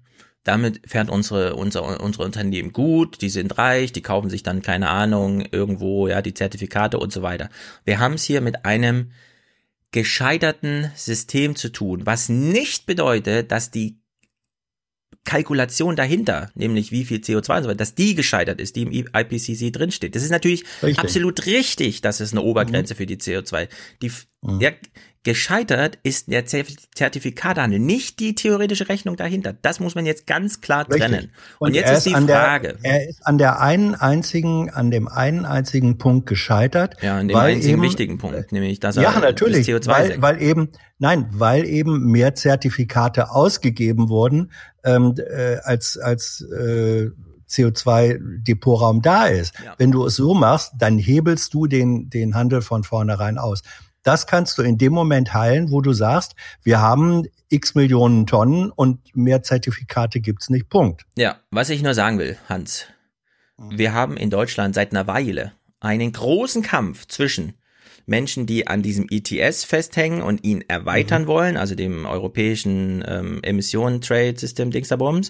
damit 0.43 0.81
fährt 0.85 1.09
unsere, 1.09 1.55
unser, 1.55 2.01
unsere 2.01 2.23
Unternehmen 2.23 2.71
gut, 2.73 3.21
die 3.21 3.29
sind 3.29 3.57
reich, 3.57 3.91
die 3.91 4.01
kaufen 4.01 4.29
sich 4.29 4.43
dann, 4.43 4.61
keine 4.61 4.89
Ahnung, 4.89 5.41
irgendwo, 5.51 6.07
ja, 6.07 6.21
die 6.21 6.33
Zertifikate 6.35 6.99
und 6.99 7.11
so 7.11 7.21
weiter. 7.23 7.49
Wir 7.83 7.97
haben 7.99 8.13
es 8.13 8.23
hier 8.23 8.41
mit 8.41 8.65
einem 8.65 9.11
gescheiterten 9.91 10.91
System 10.95 11.55
zu 11.55 11.69
tun, 11.69 12.05
was 12.05 12.29
nicht 12.29 12.85
bedeutet, 12.85 13.51
dass 13.51 13.71
die 13.71 13.99
Kalkulation 15.25 15.95
dahinter, 15.95 16.49
nämlich 16.55 16.91
wie 16.91 17.03
viel 17.05 17.19
CO2 17.19 17.57
und 17.57 17.63
so 17.63 17.69
weiter, 17.69 17.75
dass 17.75 17.93
die 17.93 18.15
gescheitert 18.15 18.59
ist, 18.61 18.75
die 18.75 18.83
im 18.83 18.91
IPCC 18.91 19.71
drinsteht. 19.71 20.15
Das 20.15 20.23
ist 20.23 20.31
natürlich 20.31 20.63
Richtig. 20.81 20.99
absolut 20.99 21.45
richtig, 21.45 22.01
dass 22.01 22.19
es 22.19 22.31
eine 22.31 22.41
Obergrenze 22.41 22.95
für 22.95 23.05
die 23.05 23.17
CO2. 23.17 23.67
Die, 24.01 24.11
Mhm. 24.41 24.61
ja, 24.61 24.71
gescheitert 25.23 25.99
ist 26.01 26.31
der 26.31 26.45
Zertif- 26.45 26.87
Zertifikatehandel, 26.95 27.77
nicht 27.79 28.19
die 28.21 28.35
theoretische 28.35 28.87
Rechnung 28.87 29.17
dahinter. 29.17 29.53
Das 29.53 29.81
muss 29.81 29.93
man 29.93 30.05
jetzt 30.05 30.25
ganz 30.27 30.61
klar 30.61 30.87
trennen. 30.87 31.13
Richtig. 31.13 31.31
Und, 31.59 31.75
jetzt 31.75 31.89
er 31.89 31.97
ist 31.97 32.05
die 32.05 32.15
an 32.15 32.27
Frage. 32.27 32.77
Der, 32.81 32.91
er 32.91 33.09
ist 33.09 33.27
an 33.27 33.37
der 33.37 33.59
einen 33.59 33.95
einzigen, 33.95 34.69
an 34.69 34.91
dem 34.91 35.09
einen 35.09 35.43
einzigen 35.45 35.97
Punkt 35.97 36.25
gescheitert. 36.25 36.95
ja, 37.01 37.17
an 37.17 37.27
dem 37.27 37.35
einzigen 37.35 37.73
eben, 37.73 37.81
wichtigen 37.81 38.17
Punkt, 38.17 38.53
nämlich 38.53 38.79
dass 38.79 38.95
er 38.95 39.03
Ja, 39.03 39.19
natürlich, 39.19 39.67
das 39.67 39.75
CO2 39.75 39.87
weil, 39.89 40.21
weil 40.21 40.41
eben, 40.41 40.69
nein, 40.99 41.27
weil 41.31 41.65
eben 41.65 42.09
mehr 42.09 42.33
Zertifikate 42.35 43.31
ausgegeben 43.31 44.07
wurden, 44.07 44.51
ähm, 44.85 45.15
äh, 45.17 45.57
als, 45.63 45.97
als 45.97 46.41
äh, 46.41 47.09
CO2-Depotraum 47.49 49.01
da 49.01 49.25
ist. 49.25 49.53
Wenn 49.77 49.91
du 49.91 50.05
es 50.05 50.15
so 50.15 50.33
machst, 50.33 50.73
dann 50.77 50.97
hebelst 50.97 51.53
du 51.53 51.67
den, 51.67 52.09
den 52.09 52.35
Handel 52.35 52.61
von 52.61 52.83
vornherein 52.83 53.37
aus. 53.37 53.63
Das 54.09 54.25
kannst 54.25 54.57
du 54.57 54.63
in 54.63 54.79
dem 54.79 54.91
Moment 54.91 55.35
heilen, 55.35 55.69
wo 55.69 55.81
du 55.81 55.93
sagst, 55.93 56.33
wir 56.63 56.81
haben 56.81 57.27
x 57.49 57.75
Millionen 57.75 58.25
Tonnen 58.25 58.71
und 58.71 59.15
mehr 59.15 59.43
Zertifikate 59.43 60.19
gibt's 60.19 60.49
nicht. 60.49 60.67
Punkt. 60.67 61.03
Ja, 61.15 61.35
was 61.51 61.69
ich 61.69 61.83
nur 61.83 61.93
sagen 61.93 62.17
will, 62.17 62.35
Hans. 62.49 62.87
Wir 63.69 63.93
haben 63.93 64.17
in 64.17 64.31
Deutschland 64.31 64.73
seit 64.73 64.93
einer 64.93 65.05
Weile 65.05 65.51
einen 65.79 66.11
großen 66.11 66.63
Kampf 66.63 67.05
zwischen 67.05 67.53
Menschen, 68.07 68.47
die 68.47 68.65
an 68.65 68.81
diesem 68.81 69.05
ETS 69.11 69.63
festhängen 69.63 70.23
und 70.23 70.43
ihn 70.43 70.63
erweitern 70.67 71.27
wollen, 71.27 71.55
also 71.55 71.75
dem 71.75 72.07
europäischen 72.07 73.03
ähm, 73.07 73.43
Emissionen-Trade-System 73.43 74.71
Dingsterbums. 74.71 75.29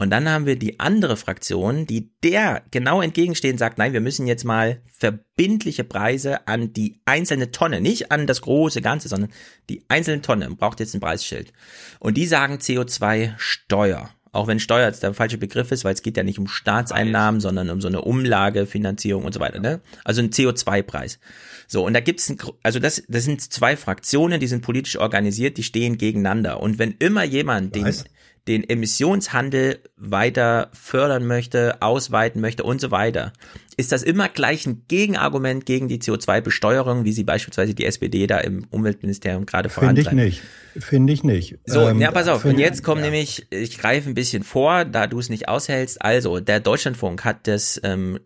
Und 0.00 0.10
dann 0.10 0.28
haben 0.28 0.46
wir 0.46 0.56
die 0.56 0.78
andere 0.78 1.16
Fraktion, 1.16 1.84
die 1.84 2.12
der 2.22 2.62
genau 2.70 3.02
entgegensteht 3.02 3.52
und 3.52 3.58
sagt, 3.58 3.78
nein, 3.78 3.92
wir 3.92 4.00
müssen 4.00 4.28
jetzt 4.28 4.44
mal 4.44 4.80
verbindliche 4.86 5.82
Preise 5.82 6.46
an 6.46 6.72
die 6.72 7.00
einzelne 7.04 7.50
Tonne, 7.50 7.80
nicht 7.80 8.12
an 8.12 8.28
das 8.28 8.42
große 8.42 8.80
Ganze, 8.80 9.08
sondern 9.08 9.32
die 9.68 9.82
einzelne 9.88 10.22
Tonne 10.22 10.48
braucht 10.50 10.78
jetzt 10.78 10.94
ein 10.94 11.00
Preisschild. 11.00 11.52
Und 11.98 12.16
die 12.16 12.26
sagen 12.26 12.58
CO2-Steuer. 12.58 14.10
Auch 14.30 14.46
wenn 14.46 14.60
Steuer 14.60 14.86
jetzt 14.86 15.02
der 15.02 15.14
falsche 15.14 15.38
Begriff 15.38 15.72
ist, 15.72 15.84
weil 15.84 15.94
es 15.94 16.02
geht 16.02 16.16
ja 16.16 16.22
nicht 16.22 16.38
um 16.38 16.46
Staatseinnahmen, 16.46 17.40
sondern 17.40 17.70
um 17.70 17.80
so 17.80 17.88
eine 17.88 18.02
Umlage, 18.02 18.66
Finanzierung 18.66 19.24
und 19.24 19.32
so 19.32 19.40
weiter. 19.40 19.58
Ne? 19.58 19.80
Also 20.04 20.20
ein 20.20 20.30
CO2-Preis. 20.30 21.18
So, 21.66 21.84
und 21.84 21.94
da 21.94 22.00
gibt's 22.00 22.28
ein, 22.28 22.38
also 22.62 22.78
das, 22.78 23.02
das 23.08 23.24
sind 23.24 23.40
zwei 23.40 23.76
Fraktionen, 23.76 24.38
die 24.38 24.46
sind 24.46 24.62
politisch 24.62 24.96
organisiert, 24.96 25.56
die 25.56 25.62
stehen 25.64 25.98
gegeneinander. 25.98 26.60
Und 26.60 26.78
wenn 26.78 26.92
immer 26.98 27.24
jemand 27.24 27.74
den, 27.74 27.86
Weiß. 27.86 28.04
Den 28.48 28.68
Emissionshandel 28.68 29.78
weiter 29.96 30.70
fördern 30.72 31.26
möchte, 31.26 31.80
ausweiten 31.82 32.40
möchte 32.40 32.64
und 32.64 32.80
so 32.80 32.90
weiter, 32.90 33.32
ist 33.76 33.92
das 33.92 34.02
immer 34.02 34.28
gleich 34.28 34.66
ein 34.66 34.82
Gegenargument 34.88 35.64
gegen 35.64 35.86
die 35.86 36.00
CO2-Besteuerung, 36.00 37.04
wie 37.04 37.12
sie 37.12 37.22
beispielsweise 37.22 37.74
die 37.74 37.84
SPD 37.84 38.26
da 38.26 38.38
im 38.38 38.66
Umweltministerium 38.70 39.46
gerade 39.46 39.68
Finde 39.68 40.00
ich 40.00 40.08
vorantreibt. 40.08 40.16
nicht. 40.16 40.42
Finde 40.78 41.12
ich 41.12 41.22
nicht. 41.22 41.58
So, 41.64 41.88
Ähm, 41.88 42.00
ja, 42.00 42.10
pass 42.10 42.26
auf. 42.26 42.44
Und 42.44 42.58
jetzt 42.58 42.82
kommt 42.82 43.02
nämlich, 43.02 43.46
ich 43.50 43.78
greife 43.78 44.08
ein 44.08 44.14
bisschen 44.14 44.42
vor, 44.42 44.84
da 44.84 45.06
du 45.06 45.18
es 45.18 45.28
nicht 45.28 45.48
aushältst. 45.48 46.02
Also, 46.02 46.40
der 46.40 46.58
Deutschlandfunk 46.58 47.24
hat 47.24 47.46
das 47.46 47.80
ähm, 47.84 48.18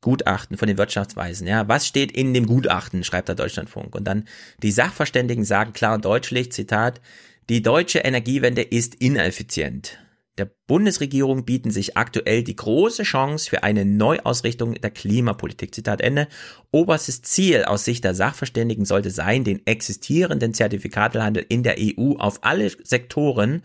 Gutachten 0.00 0.56
von 0.56 0.68
den 0.68 0.76
Wirtschaftsweisen. 0.76 1.46
Ja, 1.46 1.68
was 1.68 1.86
steht 1.86 2.12
in 2.12 2.34
dem 2.34 2.46
Gutachten, 2.46 3.04
schreibt 3.04 3.28
der 3.28 3.34
Deutschlandfunk. 3.34 3.94
Und 3.94 4.04
dann, 4.04 4.24
die 4.62 4.72
Sachverständigen 4.72 5.44
sagen 5.44 5.72
klar 5.72 5.94
und 5.94 6.04
deutlich, 6.04 6.52
Zitat, 6.52 7.00
die 7.48 7.62
deutsche 7.62 8.00
Energiewende 8.00 8.62
ist 8.62 8.94
ineffizient. 8.96 9.98
Der 10.36 10.50
Bundesregierung 10.66 11.46
bieten 11.46 11.70
sich 11.70 11.96
aktuell 11.96 12.44
die 12.44 12.54
große 12.54 13.02
Chance 13.02 13.48
für 13.48 13.62
eine 13.62 13.84
Neuausrichtung 13.84 14.74
der 14.74 14.90
Klimapolitik. 14.90 15.74
Zitat 15.74 16.00
Ende. 16.00 16.28
Oberstes 16.70 17.22
Ziel 17.22 17.64
aus 17.64 17.84
Sicht 17.84 18.04
der 18.04 18.14
Sachverständigen 18.14 18.84
sollte 18.84 19.10
sein, 19.10 19.44
den 19.44 19.66
existierenden 19.66 20.54
Zertifikatehandel 20.54 21.44
in 21.48 21.62
der 21.62 21.76
EU 21.78 22.16
auf 22.18 22.44
alle 22.44 22.70
Sektoren, 22.84 23.62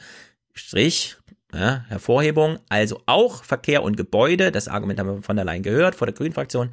Strich, 0.53 1.17
ja, 1.53 1.85
Hervorhebung, 1.89 2.59
also 2.69 3.01
auch 3.05 3.43
Verkehr 3.43 3.83
und 3.83 3.97
Gebäude, 3.97 4.51
das 4.51 4.67
Argument 4.67 4.99
haben 4.99 5.15
wir 5.15 5.21
von 5.21 5.35
der 5.35 5.45
Leyen 5.45 5.61
gehört, 5.61 5.93
vor 5.93 6.07
der 6.07 6.15
Grünen-Fraktion, 6.15 6.71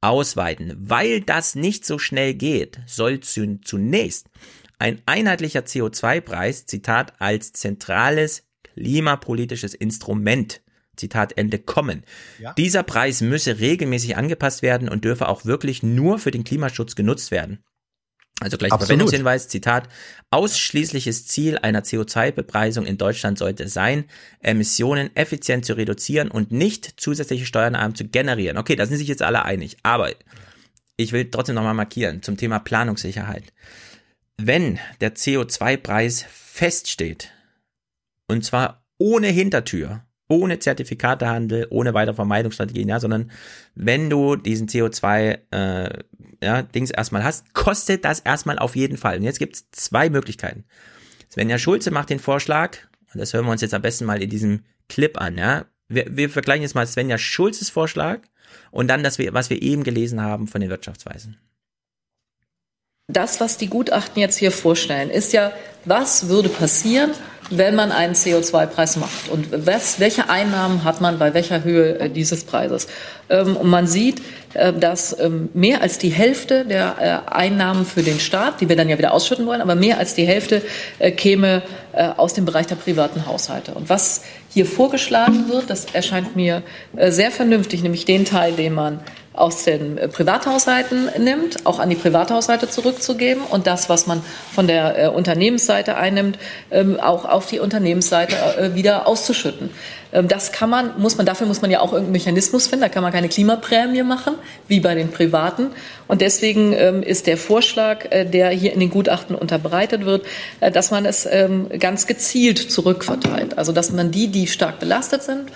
ausweiten. 0.00 0.74
Weil 0.78 1.22
das 1.22 1.54
nicht 1.54 1.84
so 1.84 1.98
schnell 1.98 2.34
geht, 2.34 2.80
soll 2.86 3.20
zu, 3.20 3.60
zunächst 3.62 4.28
ein 4.80 5.00
einheitlicher 5.06 5.60
CO2-Preis, 5.60 6.66
Zitat, 6.66 7.14
als 7.20 7.52
zentrales 7.52 8.44
klimapolitisches 8.62 9.74
Instrument, 9.74 10.62
Zitat 10.96 11.36
Ende, 11.36 11.58
kommen. 11.58 12.04
Ja. 12.38 12.54
Dieser 12.54 12.82
Preis 12.82 13.20
müsse 13.20 13.60
regelmäßig 13.60 14.16
angepasst 14.16 14.62
werden 14.62 14.88
und 14.88 15.04
dürfe 15.04 15.28
auch 15.28 15.44
wirklich 15.44 15.82
nur 15.82 16.18
für 16.18 16.30
den 16.30 16.44
Klimaschutz 16.44 16.94
genutzt 16.94 17.30
werden. 17.30 17.62
Also 18.40 18.56
gleich 18.56 18.72
Absolut. 18.72 18.86
Verwendungshinweis, 18.86 19.48
Zitat, 19.48 19.88
ausschließliches 20.30 21.26
Ziel 21.26 21.58
einer 21.58 21.82
CO2-Bepreisung 21.82 22.86
in 22.86 22.96
Deutschland 22.96 23.36
sollte 23.36 23.68
sein, 23.68 24.06
Emissionen 24.40 25.14
effizient 25.14 25.66
zu 25.66 25.74
reduzieren 25.74 26.30
und 26.30 26.50
nicht 26.50 26.94
zusätzliche 26.98 27.44
Steuerneinnahmen 27.44 27.94
zu 27.94 28.06
generieren. 28.08 28.56
Okay, 28.56 28.76
da 28.76 28.86
sind 28.86 28.96
sich 28.96 29.08
jetzt 29.08 29.20
alle 29.20 29.44
einig, 29.44 29.76
aber 29.82 30.10
ich 30.96 31.12
will 31.12 31.30
trotzdem 31.30 31.54
nochmal 31.54 31.74
markieren 31.74 32.22
zum 32.22 32.38
Thema 32.38 32.60
Planungssicherheit. 32.60 33.52
Wenn 34.42 34.78
der 35.00 35.14
CO2-Preis 35.14 36.24
feststeht, 36.30 37.30
und 38.26 38.44
zwar 38.44 38.84
ohne 38.96 39.26
Hintertür, 39.26 40.02
ohne 40.28 40.58
Zertifikatehandel, 40.58 41.66
ohne 41.70 41.92
weitere 41.92 42.14
Vermeidungsstrategien, 42.14 42.88
ja, 42.88 43.00
sondern 43.00 43.30
wenn 43.74 44.08
du 44.08 44.36
diesen 44.36 44.68
CO2 44.68 45.38
äh, 45.50 45.98
ja, 46.42 46.62
Dings 46.62 46.90
erstmal 46.90 47.24
hast, 47.24 47.52
kostet 47.52 48.04
das 48.04 48.20
erstmal 48.20 48.58
auf 48.58 48.76
jeden 48.76 48.96
Fall. 48.96 49.18
Und 49.18 49.24
jetzt 49.24 49.40
gibt's 49.40 49.68
zwei 49.72 50.08
Möglichkeiten. 50.08 50.64
Svenja 51.30 51.58
Schulze 51.58 51.90
macht 51.90 52.10
den 52.10 52.18
Vorschlag, 52.18 52.78
und 53.12 53.20
das 53.20 53.34
hören 53.34 53.44
wir 53.44 53.52
uns 53.52 53.60
jetzt 53.60 53.74
am 53.74 53.82
besten 53.82 54.04
mal 54.04 54.22
in 54.22 54.30
diesem 54.30 54.64
Clip 54.88 55.20
an, 55.20 55.36
ja. 55.36 55.66
Wir, 55.88 56.06
wir 56.16 56.30
vergleichen 56.30 56.62
jetzt 56.62 56.74
mal 56.74 56.86
Svenja 56.86 57.18
Schulzes 57.18 57.68
Vorschlag 57.68 58.20
und 58.70 58.88
dann 58.88 59.02
das, 59.02 59.18
was 59.18 59.50
wir 59.50 59.60
eben 59.60 59.82
gelesen 59.82 60.22
haben 60.22 60.46
von 60.46 60.60
den 60.60 60.70
Wirtschaftsweisen. 60.70 61.36
Das, 63.12 63.40
was 63.40 63.56
die 63.56 63.68
Gutachten 63.68 64.20
jetzt 64.20 64.36
hier 64.36 64.52
vorstellen, 64.52 65.10
ist 65.10 65.32
ja, 65.32 65.52
was 65.84 66.28
würde 66.28 66.48
passieren, 66.48 67.10
wenn 67.50 67.74
man 67.74 67.90
einen 67.90 68.14
CO2-Preis 68.14 68.96
macht 68.96 69.28
und 69.28 69.66
was, 69.66 69.98
welche 69.98 70.30
Einnahmen 70.30 70.84
hat 70.84 71.00
man 71.00 71.18
bei 71.18 71.34
welcher 71.34 71.64
Höhe 71.64 71.98
äh, 71.98 72.08
dieses 72.08 72.44
Preises. 72.44 72.86
Ähm, 73.28 73.56
und 73.56 73.68
man 73.68 73.88
sieht, 73.88 74.22
äh, 74.54 74.72
dass 74.72 75.18
ähm, 75.18 75.48
mehr 75.52 75.82
als 75.82 75.98
die 75.98 76.10
Hälfte 76.10 76.64
der 76.64 77.24
äh, 77.28 77.32
Einnahmen 77.32 77.84
für 77.84 78.02
den 78.02 78.20
Staat, 78.20 78.60
die 78.60 78.68
wir 78.68 78.76
dann 78.76 78.88
ja 78.88 78.98
wieder 78.98 79.12
ausschütten 79.12 79.46
wollen, 79.46 79.60
aber 79.60 79.74
mehr 79.74 79.98
als 79.98 80.14
die 80.14 80.24
Hälfte 80.24 80.62
käme 81.16 81.62
aus 82.16 82.34
dem 82.34 82.44
Bereich 82.44 82.66
der 82.66 82.76
privaten 82.76 83.26
Haushalte. 83.26 83.72
Und 83.72 83.88
was 83.88 84.22
hier 84.48 84.64
vorgeschlagen 84.64 85.48
wird, 85.48 85.68
das 85.68 85.86
erscheint 85.92 86.36
mir 86.36 86.62
sehr 87.08 87.32
vernünftig, 87.32 87.82
nämlich 87.82 88.04
den 88.04 88.24
Teil, 88.24 88.52
den 88.52 88.74
man 88.74 89.00
aus 89.32 89.64
den 89.64 89.96
äh, 89.96 90.08
Privathaushalten 90.08 91.10
nimmt, 91.18 91.66
auch 91.66 91.78
an 91.78 91.88
die 91.88 91.96
Privathaushalte 91.96 92.68
zurückzugeben 92.68 93.42
und 93.44 93.66
das, 93.66 93.88
was 93.88 94.06
man 94.06 94.22
von 94.52 94.66
der 94.66 95.04
äh, 95.04 95.08
Unternehmensseite 95.08 95.96
einnimmt, 95.96 96.38
ähm, 96.70 96.98
auch 96.98 97.24
auf 97.24 97.46
die 97.46 97.60
Unternehmensseite 97.60 98.36
äh, 98.58 98.74
wieder 98.74 99.06
auszuschütten. 99.06 99.70
Ähm, 100.12 100.28
das 100.28 100.52
kann 100.52 100.70
man, 100.70 100.98
muss 100.98 101.16
man, 101.16 101.26
dafür 101.26 101.46
muss 101.46 101.62
man 101.62 101.70
ja 101.70 101.80
auch 101.80 101.92
irgendeinen 101.92 102.12
Mechanismus 102.12 102.66
finden. 102.66 102.82
Da 102.82 102.88
kann 102.88 103.02
man 103.02 103.12
keine 103.12 103.28
Klimaprämie 103.28 104.02
machen, 104.02 104.34
wie 104.68 104.80
bei 104.80 104.94
den 104.94 105.10
Privaten. 105.10 105.68
Und 106.08 106.20
deswegen 106.20 106.72
ähm, 106.72 107.02
ist 107.02 107.26
der 107.26 107.36
Vorschlag, 107.36 108.06
äh, 108.10 108.24
der 108.24 108.50
hier 108.50 108.72
in 108.72 108.80
den 108.80 108.90
Gutachten 108.90 109.36
unterbreitet 109.36 110.04
wird, 110.04 110.26
äh, 110.60 110.70
dass 110.70 110.90
man 110.90 111.06
es 111.06 111.26
ähm, 111.30 111.68
ganz 111.78 112.06
gezielt 112.06 112.58
zurückverteilt. 112.70 113.58
Also, 113.58 113.72
dass 113.72 113.92
man 113.92 114.10
die, 114.10 114.28
die 114.28 114.46
stark 114.46 114.80
belastet 114.80 115.22
sind, 115.22 115.50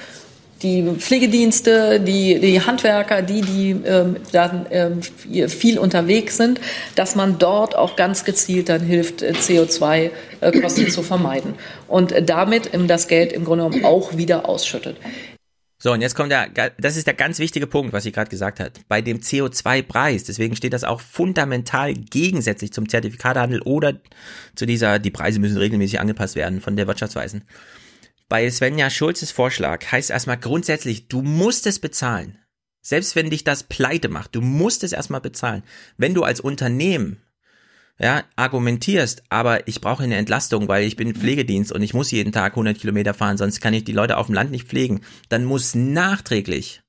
die 0.65 0.83
Pflegedienste, 0.99 2.01
die, 2.01 2.41
die 2.41 2.61
Handwerker, 2.61 3.23
die, 3.23 3.43
die 3.43 3.71
ähm, 3.85 4.17
dann 4.33 4.67
ähm, 4.71 5.03
viel 5.49 5.79
unterwegs 5.79 6.39
sind, 6.39 6.61
dass 6.95 7.15
man 7.15 7.39
dort 7.39 7.77
auch 7.77 7.97
ganz 7.97 8.25
gezielt 8.25 8.71
dann 8.71 8.81
hilft, 8.81 9.23
äh, 9.23 9.33
CO2-Kosten 9.33 10.91
zu 10.91 11.03
vermeiden 11.03 11.55
und 11.87 12.13
äh, 12.13 12.23
damit 12.23 12.73
ähm, 12.73 12.89
das 12.89 13.07
Geld 13.07 13.33
im 13.33 13.45
Grunde 13.45 13.65
genommen 13.65 13.85
auch 13.85 14.17
wieder 14.17 14.49
ausschüttet. 14.49 14.97
So, 15.79 15.93
und 15.93 16.01
jetzt 16.01 16.15
kommt 16.15 16.33
der, 16.33 16.49
das 16.79 16.97
ist 16.97 17.07
der 17.07 17.13
ganz 17.13 17.39
wichtige 17.39 17.67
Punkt, 17.67 17.93
was 17.93 18.05
sie 18.05 18.13
gerade 18.13 18.31
gesagt 18.31 18.59
hat. 18.59 18.81
Bei 18.89 19.03
dem 19.03 19.19
CO2-Preis, 19.19 20.25
deswegen 20.25 20.57
steht 20.57 20.73
das 20.73 20.83
auch 20.83 21.03
fundamental 21.03 21.93
gegensätzlich 21.93 22.73
zum 22.73 22.89
Zertifikatehandel 22.89 23.61
oder 23.61 23.93
zu 24.55 24.65
dieser, 24.65 24.99
die 24.99 25.11
Preise 25.11 25.41
müssen 25.41 25.59
regelmäßig 25.59 26.01
angepasst 26.01 26.37
werden 26.37 26.63
von 26.63 26.77
der 26.77 26.87
Wirtschaftsweisen. 26.87 27.45
Bei 28.29 28.49
Svenja 28.51 28.91
Schulzes 28.91 29.31
Vorschlag 29.31 29.91
heißt 29.91 30.11
erstmal 30.11 30.39
grundsätzlich, 30.39 31.09
du 31.09 31.23
musst 31.23 31.67
es 31.67 31.79
bezahlen. 31.79 32.39
Selbst 32.81 33.17
wenn 33.17 33.31
dich 33.31 33.45
das 33.45 33.65
pleite 33.65 34.09
macht, 34.09 34.35
du 34.35 34.41
musst 34.41 34.85
es 34.85 34.93
erstmal 34.93 35.21
bezahlen. 35.21 35.63
Wenn 35.97 36.15
du 36.15 36.23
als 36.23 36.41
Unternehmen 36.41 37.23
ja, 37.99 38.25
argumentierst, 38.37 39.23
aber 39.29 39.69
ich 39.69 39.81
brauche 39.81 40.03
eine 40.03 40.17
Entlastung, 40.17 40.69
weil 40.69 40.85
ich 40.85 40.97
bin 40.97 41.15
Pflegedienst 41.15 41.71
und 41.71 41.83
ich 41.83 41.95
muss 41.95 42.11
jeden 42.11 42.33
Tag 42.33 42.53
100 42.53 42.79
Kilometer 42.79 43.15
fahren, 43.15 43.37
sonst 43.37 43.61
kann 43.61 43.75
ich 43.75 43.85
die 43.85 43.93
Leute 43.93 44.17
auf 44.17 44.27
dem 44.27 44.35
Land 44.35 44.51
nicht 44.51 44.67
pflegen, 44.67 45.03
dann 45.29 45.45
muss 45.45 45.75
nachträglich 45.75 46.83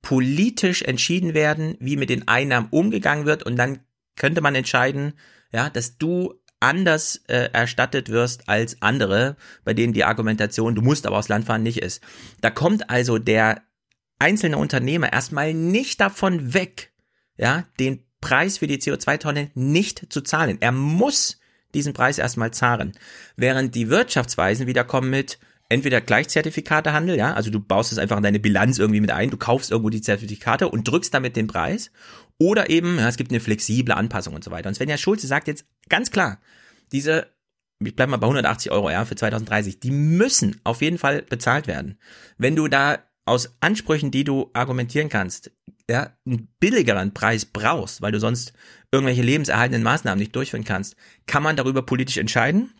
politisch 0.00 0.82
entschieden 0.82 1.34
werden, 1.34 1.76
wie 1.80 1.96
mit 1.96 2.10
den 2.10 2.28
Einnahmen 2.28 2.68
umgegangen 2.70 3.26
wird 3.26 3.42
und 3.42 3.56
dann 3.56 3.80
könnte 4.16 4.42
man 4.42 4.54
entscheiden, 4.54 5.14
ja, 5.52 5.70
dass 5.70 5.98
du 5.98 6.34
anders 6.64 7.20
äh, 7.28 7.50
erstattet 7.52 8.08
wirst 8.08 8.48
als 8.48 8.80
andere, 8.80 9.36
bei 9.64 9.74
denen 9.74 9.92
die 9.92 10.04
Argumentation, 10.04 10.74
du 10.74 10.80
musst 10.80 11.06
aber 11.06 11.18
aufs 11.18 11.28
Land 11.28 11.44
fahren, 11.44 11.62
nicht 11.62 11.82
ist. 11.82 12.02
Da 12.40 12.50
kommt 12.50 12.88
also 12.88 13.18
der 13.18 13.62
einzelne 14.18 14.56
Unternehmer 14.56 15.12
erstmal 15.12 15.52
nicht 15.52 16.00
davon 16.00 16.54
weg, 16.54 16.92
ja, 17.36 17.64
den 17.78 18.04
Preis 18.20 18.58
für 18.58 18.66
die 18.66 18.78
CO2-Tonne 18.78 19.50
nicht 19.54 20.06
zu 20.10 20.22
zahlen. 20.22 20.56
Er 20.60 20.72
muss 20.72 21.38
diesen 21.74 21.92
Preis 21.92 22.16
erstmal 22.18 22.52
zahlen. 22.52 22.92
Während 23.36 23.74
die 23.74 23.90
Wirtschaftsweisen 23.90 24.66
wieder 24.66 24.84
kommen 24.84 25.10
mit, 25.10 25.38
entweder 25.68 26.00
Gleichzertifikatehandel, 26.00 27.16
ja, 27.16 27.34
also 27.34 27.50
du 27.50 27.60
baust 27.60 27.92
es 27.92 27.98
einfach 27.98 28.16
in 28.16 28.22
deine 28.22 28.40
Bilanz 28.40 28.78
irgendwie 28.78 29.00
mit 29.00 29.10
ein, 29.10 29.28
du 29.28 29.36
kaufst 29.36 29.70
irgendwo 29.70 29.90
die 29.90 30.00
Zertifikate 30.00 30.68
und 30.68 30.88
drückst 30.88 31.12
damit 31.12 31.36
den 31.36 31.46
Preis, 31.46 31.90
oder 32.38 32.70
eben, 32.70 32.98
ja, 32.98 33.08
es 33.08 33.16
gibt 33.16 33.32
eine 33.32 33.40
flexible 33.40 33.94
Anpassung 33.94 34.34
und 34.34 34.42
so 34.42 34.50
weiter. 34.50 34.68
Und 34.68 34.74
Svenja 34.74 34.96
Schulze 34.96 35.26
sagt 35.26 35.48
jetzt 35.48 35.66
ganz 35.88 36.10
klar, 36.10 36.40
diese, 36.92 37.28
ich 37.84 37.94
bleib 37.94 38.08
mal 38.08 38.16
bei 38.16 38.26
180 38.26 38.70
Euro, 38.70 38.90
ja, 38.90 39.04
für 39.04 39.16
2030, 39.16 39.80
die 39.80 39.90
müssen 39.90 40.60
auf 40.64 40.82
jeden 40.82 40.98
Fall 40.98 41.22
bezahlt 41.22 41.66
werden. 41.66 41.98
Wenn 42.38 42.56
du 42.56 42.68
da 42.68 42.98
aus 43.26 43.56
Ansprüchen, 43.60 44.10
die 44.10 44.24
du 44.24 44.50
argumentieren 44.52 45.08
kannst, 45.08 45.50
ja, 45.88 46.16
einen 46.26 46.48
billigeren 46.60 47.12
Preis 47.12 47.44
brauchst, 47.44 48.02
weil 48.02 48.12
du 48.12 48.20
sonst 48.20 48.52
irgendwelche 48.90 49.22
lebenserhaltenden 49.22 49.82
Maßnahmen 49.82 50.18
nicht 50.18 50.34
durchführen 50.36 50.64
kannst, 50.64 50.96
kann 51.26 51.42
man 51.42 51.56
darüber 51.56 51.82
politisch 51.82 52.16
entscheiden. 52.16 52.72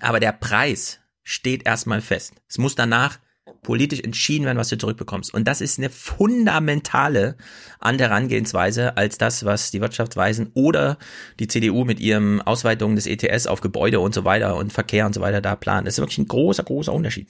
Aber 0.00 0.20
der 0.20 0.32
Preis 0.32 1.00
steht 1.24 1.66
erstmal 1.66 2.00
fest. 2.00 2.34
Es 2.48 2.58
muss 2.58 2.74
danach 2.74 3.18
politisch 3.62 4.00
entschieden 4.00 4.44
werden, 4.44 4.58
was 4.58 4.68
du 4.68 4.78
zurückbekommst. 4.78 5.32
Und 5.32 5.46
das 5.46 5.60
ist 5.60 5.78
eine 5.78 5.90
fundamentale 5.90 7.36
andere 7.80 8.08
Herangehensweise 8.08 8.96
als 8.96 9.18
das, 9.18 9.44
was 9.44 9.70
die 9.70 9.80
Wirtschaftsweisen 9.80 10.50
oder 10.54 10.98
die 11.38 11.48
CDU 11.48 11.84
mit 11.84 12.00
ihrem 12.00 12.40
Ausweitung 12.42 12.94
des 12.94 13.06
ETS 13.06 13.46
auf 13.46 13.60
Gebäude 13.60 14.00
und 14.00 14.14
so 14.14 14.24
weiter 14.24 14.56
und 14.56 14.72
Verkehr 14.72 15.06
und 15.06 15.14
so 15.14 15.20
weiter 15.20 15.40
da 15.40 15.56
planen. 15.56 15.84
Das 15.84 15.94
ist 15.94 16.00
wirklich 16.00 16.18
ein 16.18 16.28
großer, 16.28 16.64
großer 16.64 16.92
Unterschied. 16.92 17.28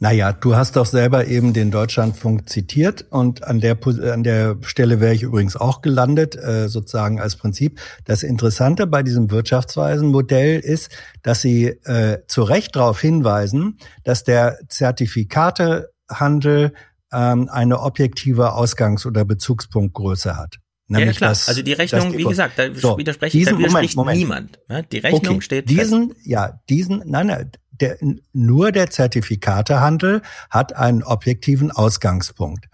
Naja, 0.00 0.32
du 0.32 0.54
hast 0.54 0.76
doch 0.76 0.86
selber 0.86 1.26
eben 1.26 1.52
den 1.52 1.72
Deutschlandfunk 1.72 2.48
zitiert 2.48 3.04
und 3.10 3.42
an 3.42 3.58
der, 3.60 3.76
an 4.12 4.22
der 4.22 4.56
Stelle 4.62 5.00
wäre 5.00 5.12
ich 5.12 5.22
übrigens 5.22 5.56
auch 5.56 5.82
gelandet, 5.82 6.36
äh, 6.36 6.68
sozusagen 6.68 7.20
als 7.20 7.34
Prinzip. 7.34 7.80
Das 8.04 8.22
Interessante 8.22 8.86
bei 8.86 9.02
diesem 9.02 9.32
Wirtschaftsweisenmodell 9.32 10.60
ist, 10.60 10.90
dass 11.22 11.40
sie 11.40 11.64
äh, 11.66 12.20
zu 12.28 12.44
Recht 12.44 12.76
darauf 12.76 13.00
hinweisen, 13.00 13.78
dass 14.04 14.22
der 14.22 14.60
Zertifikatehandel 14.68 16.74
ähm, 17.12 17.48
eine 17.50 17.80
objektive 17.80 18.52
Ausgangs- 18.52 19.04
oder 19.04 19.24
Bezugspunktgröße 19.24 20.36
hat. 20.36 20.58
Nämlich 20.86 21.16
ja, 21.16 21.18
klar. 21.18 21.30
Das, 21.30 21.48
also 21.48 21.62
die 21.62 21.72
Rechnung, 21.74 22.16
wie 22.16 22.24
gesagt, 22.24 22.56
da 22.58 22.72
so, 22.74 22.96
widerspricht, 22.96 23.34
diesen, 23.34 23.54
da 23.54 23.58
widerspricht 23.58 23.96
Moment, 23.96 24.20
Moment. 24.20 24.58
niemand. 24.58 24.60
Ja, 24.70 24.82
die 24.82 24.98
Rechnung 24.98 25.34
okay, 25.34 25.40
steht 25.42 25.68
diesen, 25.68 26.12
fest. 26.12 26.20
ja, 26.24 26.60
diesen, 26.70 27.02
nein, 27.04 27.26
nein, 27.26 27.50
der, 27.80 27.96
nur 28.32 28.72
der 28.72 28.90
Zertifikatehandel 28.90 30.22
hat 30.50 30.74
einen 30.74 31.02
objektiven 31.02 31.70
Ausgangspunkt. 31.70 32.66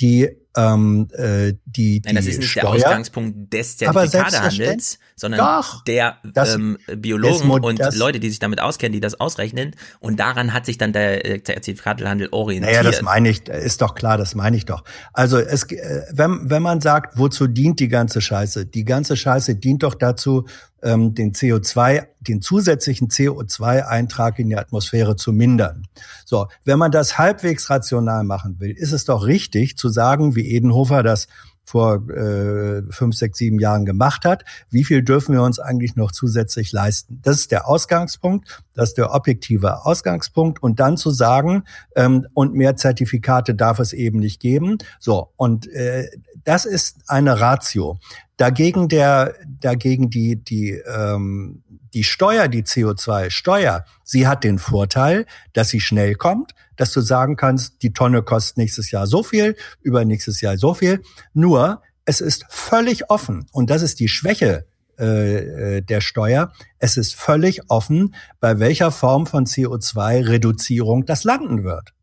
Die 0.00 0.28
ähm, 0.56 1.08
äh, 1.12 1.54
die, 1.64 2.00
Nein, 2.04 2.14
das 2.14 2.24
die 2.24 2.30
ist 2.32 2.38
nicht 2.38 2.50
Steuer, 2.50 2.62
der 2.62 2.86
Ausgangspunkt 2.88 3.52
des 3.52 3.76
Zertifikatehandels, 3.76 4.98
sondern 5.16 5.40
Doch, 5.40 5.82
der 5.84 6.18
das- 6.32 6.54
ähm, 6.54 6.78
Biologen 6.96 7.48
das- 7.48 7.60
und 7.60 7.78
das- 7.80 7.96
Leute, 7.96 8.20
die 8.20 8.30
sich 8.30 8.38
damit 8.38 8.60
auskennen, 8.60 8.92
die 8.92 9.00
das 9.00 9.18
ausrechnen. 9.18 9.74
Und 9.98 10.20
daran 10.20 10.52
hat 10.52 10.66
sich 10.66 10.78
dann 10.78 10.92
der 10.92 11.24
äh, 11.24 11.42
Zertifikatehandel 11.42 12.28
orientiert. 12.30 12.72
Naja, 12.72 12.82
das 12.84 13.02
meine 13.02 13.28
ich, 13.30 13.48
ist 13.48 13.82
doch 13.82 13.94
klar, 13.94 14.16
das 14.16 14.34
meine 14.34 14.56
ich 14.56 14.64
doch. 14.64 14.84
Also 15.12 15.38
es, 15.38 15.64
äh, 15.72 16.02
wenn, 16.12 16.48
wenn 16.50 16.62
man 16.62 16.80
sagt, 16.80 17.18
wozu 17.18 17.48
dient 17.48 17.80
die 17.80 17.88
ganze 17.88 18.20
Scheiße? 18.20 18.66
Die 18.66 18.84
ganze 18.84 19.16
Scheiße 19.16 19.56
dient 19.56 19.82
doch 19.82 19.94
dazu, 19.94 20.46
ähm, 20.84 21.14
den 21.14 21.32
CO2, 21.32 22.06
den 22.20 22.40
zusätzlichen 22.42 23.08
CO2-Eintrag 23.08 24.38
in 24.38 24.50
die 24.50 24.56
Atmosphäre 24.56 25.16
zu 25.16 25.32
mindern. 25.32 25.86
So, 26.24 26.46
wenn 26.64 26.78
man 26.78 26.92
das 26.92 27.18
halbwegs 27.18 27.68
rational 27.70 28.22
machen 28.24 28.60
will, 28.60 28.70
ist 28.70 28.92
es 28.92 29.04
doch 29.04 29.26
richtig 29.26 29.76
zu 29.76 29.88
sagen, 29.88 30.36
wie 30.36 30.48
Edenhofer 30.48 31.02
das 31.02 31.26
vor 31.64 32.08
äh, 32.10 32.82
fünf, 32.90 33.16
sechs, 33.16 33.38
sieben 33.38 33.58
Jahren 33.58 33.86
gemacht 33.86 34.24
hat. 34.24 34.44
Wie 34.70 34.84
viel 34.84 35.02
dürfen 35.02 35.34
wir 35.34 35.42
uns 35.42 35.58
eigentlich 35.58 35.96
noch 35.96 36.12
zusätzlich 36.12 36.72
leisten? 36.72 37.20
Das 37.22 37.36
ist 37.36 37.50
der 37.50 37.66
Ausgangspunkt, 37.66 38.62
das 38.74 38.90
ist 38.90 38.98
der 38.98 39.14
objektive 39.14 39.84
Ausgangspunkt. 39.86 40.62
Und 40.62 40.78
dann 40.78 40.96
zu 40.96 41.10
sagen, 41.10 41.64
ähm, 41.96 42.26
und 42.34 42.54
mehr 42.54 42.76
Zertifikate 42.76 43.54
darf 43.54 43.78
es 43.78 43.92
eben 43.92 44.18
nicht 44.18 44.40
geben. 44.40 44.78
So, 45.00 45.30
und 45.36 45.66
äh, 45.68 46.10
das 46.44 46.66
ist 46.66 46.98
eine 47.06 47.40
Ratio. 47.40 47.98
Dagegen 48.36 48.88
der, 48.88 49.34
dagegen 49.46 50.10
die, 50.10 50.36
die, 50.36 50.70
ähm, 50.72 51.62
die 51.92 52.02
Steuer, 52.02 52.48
die 52.48 52.64
CO2-Steuer, 52.64 53.84
sie 54.02 54.26
hat 54.26 54.42
den 54.42 54.58
Vorteil, 54.58 55.26
dass 55.52 55.68
sie 55.68 55.80
schnell 55.80 56.16
kommt, 56.16 56.52
dass 56.76 56.92
du 56.92 57.00
sagen 57.00 57.36
kannst, 57.36 57.82
die 57.82 57.92
Tonne 57.92 58.22
kostet 58.22 58.58
nächstes 58.58 58.90
Jahr 58.90 59.06
so 59.06 59.22
viel, 59.22 59.56
übernächstes 59.82 60.40
Jahr 60.40 60.58
so 60.58 60.74
viel. 60.74 61.02
Nur, 61.32 61.82
es 62.04 62.20
ist 62.20 62.44
völlig 62.48 63.08
offen. 63.08 63.46
Und 63.52 63.70
das 63.70 63.82
ist 63.82 64.00
die 64.00 64.08
Schwäche 64.08 64.66
äh, 64.98 65.76
äh 65.76 65.80
der 65.80 66.00
Steuer. 66.00 66.52
Es 66.78 66.96
ist 66.96 67.14
völlig 67.14 67.70
offen, 67.70 68.14
bei 68.40 68.58
welcher 68.58 68.90
Form 68.90 69.26
von 69.26 69.46
CO2-Reduzierung 69.46 71.06
das 71.06 71.22
landen 71.22 71.62
wird. 71.62 71.94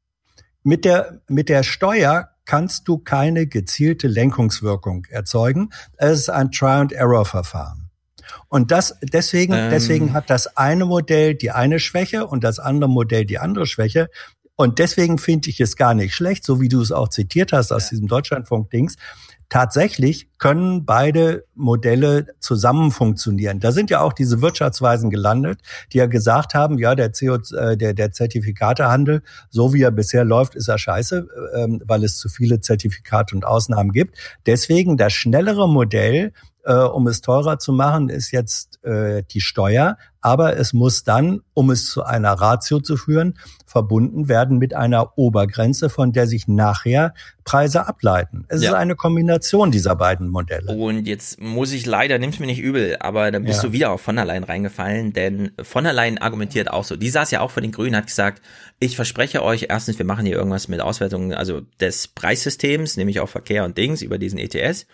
Mit 0.63 0.85
der, 0.85 1.21
mit 1.27 1.49
der 1.49 1.63
Steuer 1.63 2.30
kannst 2.45 2.87
du 2.87 2.97
keine 2.97 3.47
gezielte 3.47 4.07
Lenkungswirkung 4.07 5.05
erzeugen. 5.09 5.69
Es 5.97 6.19
ist 6.19 6.29
ein 6.29 6.51
Try-and-Error-Verfahren. 6.51 7.89
Und 8.47 8.71
das, 8.71 8.95
deswegen, 9.01 9.53
ähm. 9.53 9.69
deswegen 9.69 10.13
hat 10.13 10.29
das 10.29 10.57
eine 10.57 10.85
Modell 10.85 11.35
die 11.35 11.51
eine 11.51 11.79
Schwäche 11.79 12.27
und 12.27 12.43
das 12.43 12.59
andere 12.59 12.89
Modell 12.89 13.25
die 13.25 13.39
andere 13.39 13.65
Schwäche. 13.65 14.09
Und 14.55 14.79
deswegen 14.79 15.17
finde 15.17 15.49
ich 15.49 15.59
es 15.59 15.75
gar 15.75 15.93
nicht 15.93 16.13
schlecht, 16.13 16.45
so 16.45 16.61
wie 16.61 16.69
du 16.69 16.81
es 16.81 16.91
auch 16.91 17.09
zitiert 17.09 17.51
hast 17.51 17.71
aus 17.71 17.85
ja. 17.85 17.89
diesem 17.91 18.07
Deutschlandfunk-Dings, 18.07 18.95
tatsächlich 19.51 20.29
können 20.37 20.85
beide 20.85 21.43
Modelle 21.55 22.27
zusammen 22.39 22.89
funktionieren. 22.89 23.59
Da 23.59 23.73
sind 23.73 23.89
ja 23.89 23.99
auch 23.99 24.13
diese 24.13 24.41
Wirtschaftsweisen 24.41 25.09
gelandet, 25.09 25.59
die 25.91 25.97
ja 25.97 26.05
gesagt 26.05 26.53
haben, 26.53 26.79
ja, 26.79 26.95
der 26.95 27.11
CO, 27.11 27.35
äh, 27.55 27.75
der, 27.75 27.93
der 27.93 28.13
Zertifikatehandel, 28.13 29.21
so 29.49 29.73
wie 29.73 29.81
er 29.83 29.91
bisher 29.91 30.23
läuft, 30.23 30.55
ist 30.55 30.69
er 30.69 30.77
scheiße, 30.77 31.27
ähm, 31.53 31.81
weil 31.85 32.05
es 32.05 32.17
zu 32.17 32.29
viele 32.29 32.61
Zertifikate 32.61 33.35
und 33.35 33.45
Ausnahmen 33.45 33.91
gibt. 33.91 34.17
Deswegen 34.45 34.95
das 34.95 35.11
schnellere 35.11 35.67
Modell, 35.67 36.31
äh, 36.63 36.73
um 36.73 37.07
es 37.07 37.19
teurer 37.19 37.59
zu 37.59 37.73
machen, 37.73 38.07
ist 38.07 38.31
jetzt 38.31 38.81
äh, 38.85 39.23
die 39.31 39.41
Steuer. 39.41 39.97
Aber 40.21 40.55
es 40.55 40.71
muss 40.71 41.03
dann, 41.03 41.41
um 41.53 41.71
es 41.71 41.87
zu 41.87 42.03
einer 42.03 42.33
Ratio 42.33 42.79
zu 42.79 42.95
führen, 42.95 43.37
verbunden 43.71 44.27
werden 44.27 44.57
mit 44.57 44.73
einer 44.73 45.17
Obergrenze, 45.17 45.89
von 45.89 46.11
der 46.11 46.27
sich 46.27 46.47
nachher 46.47 47.13
Preise 47.45 47.87
ableiten. 47.87 48.45
Es 48.49 48.61
ja. 48.61 48.71
ist 48.71 48.75
eine 48.75 48.95
Kombination 48.95 49.71
dieser 49.71 49.95
beiden 49.95 50.27
Modelle. 50.27 50.71
Und 50.73 51.07
jetzt 51.07 51.39
muss 51.39 51.71
ich 51.71 51.85
leider, 51.85 52.19
nimm's 52.19 52.39
mir 52.39 52.45
nicht 52.45 52.59
übel, 52.59 52.97
aber 52.99 53.31
dann 53.31 53.45
bist 53.45 53.63
ja. 53.63 53.69
du 53.69 53.73
wieder 53.73 53.91
auf 53.91 54.01
von 54.01 54.17
der 54.17 54.25
Leyen 54.25 54.43
reingefallen, 54.43 55.13
denn 55.13 55.51
von 55.61 55.85
der 55.85 55.93
Leyen 55.93 56.17
argumentiert 56.17 56.69
auch 56.69 56.83
so. 56.83 56.97
Die 56.97 57.09
saß 57.09 57.31
ja 57.31 57.39
auch 57.39 57.51
vor 57.51 57.61
den 57.61 57.71
Grünen, 57.71 57.95
hat 57.95 58.07
gesagt, 58.07 58.41
ich 58.79 58.95
verspreche 58.95 59.41
euch, 59.41 59.67
erstens, 59.69 59.97
wir 59.97 60.05
machen 60.05 60.25
hier 60.25 60.35
irgendwas 60.35 60.67
mit 60.67 60.81
Auswertungen, 60.81 61.33
also 61.33 61.61
des 61.79 62.09
Preissystems, 62.09 62.97
nämlich 62.97 63.21
auch 63.21 63.29
Verkehr 63.29 63.63
und 63.63 63.77
Dings 63.77 64.01
über 64.01 64.17
diesen 64.17 64.37
ETS. 64.37 64.85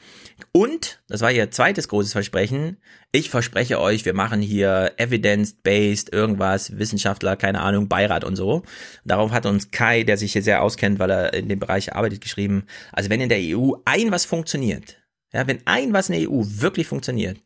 Und, 0.51 1.01
das 1.07 1.21
war 1.21 1.31
ihr 1.31 1.49
zweites 1.51 1.87
großes 1.87 2.11
Versprechen, 2.11 2.77
ich 3.11 3.29
verspreche 3.29 3.79
euch, 3.79 4.05
wir 4.05 4.13
machen 4.13 4.41
hier 4.41 4.93
evidence-based 4.97 6.13
irgendwas, 6.13 6.77
Wissenschaftler, 6.77 7.37
keine 7.37 7.61
Ahnung, 7.61 7.87
Beirat 7.87 8.23
und 8.23 8.35
so. 8.35 8.63
Darauf 9.05 9.31
hat 9.31 9.45
uns 9.45 9.71
Kai, 9.71 10.03
der 10.03 10.17
sich 10.17 10.33
hier 10.33 10.43
sehr 10.43 10.61
auskennt, 10.61 10.99
weil 10.99 11.09
er 11.09 11.33
in 11.33 11.47
dem 11.47 11.59
Bereich 11.59 11.95
arbeitet, 11.95 12.21
geschrieben, 12.21 12.65
also 12.91 13.09
wenn 13.09 13.21
in 13.21 13.29
der 13.29 13.39
EU 13.41 13.73
ein 13.85 14.11
was 14.11 14.25
funktioniert, 14.25 14.97
ja, 15.33 15.47
wenn 15.47 15.65
ein 15.65 15.93
was 15.93 16.09
in 16.09 16.19
der 16.19 16.29
EU 16.29 16.43
wirklich 16.43 16.87
funktioniert, 16.87 17.41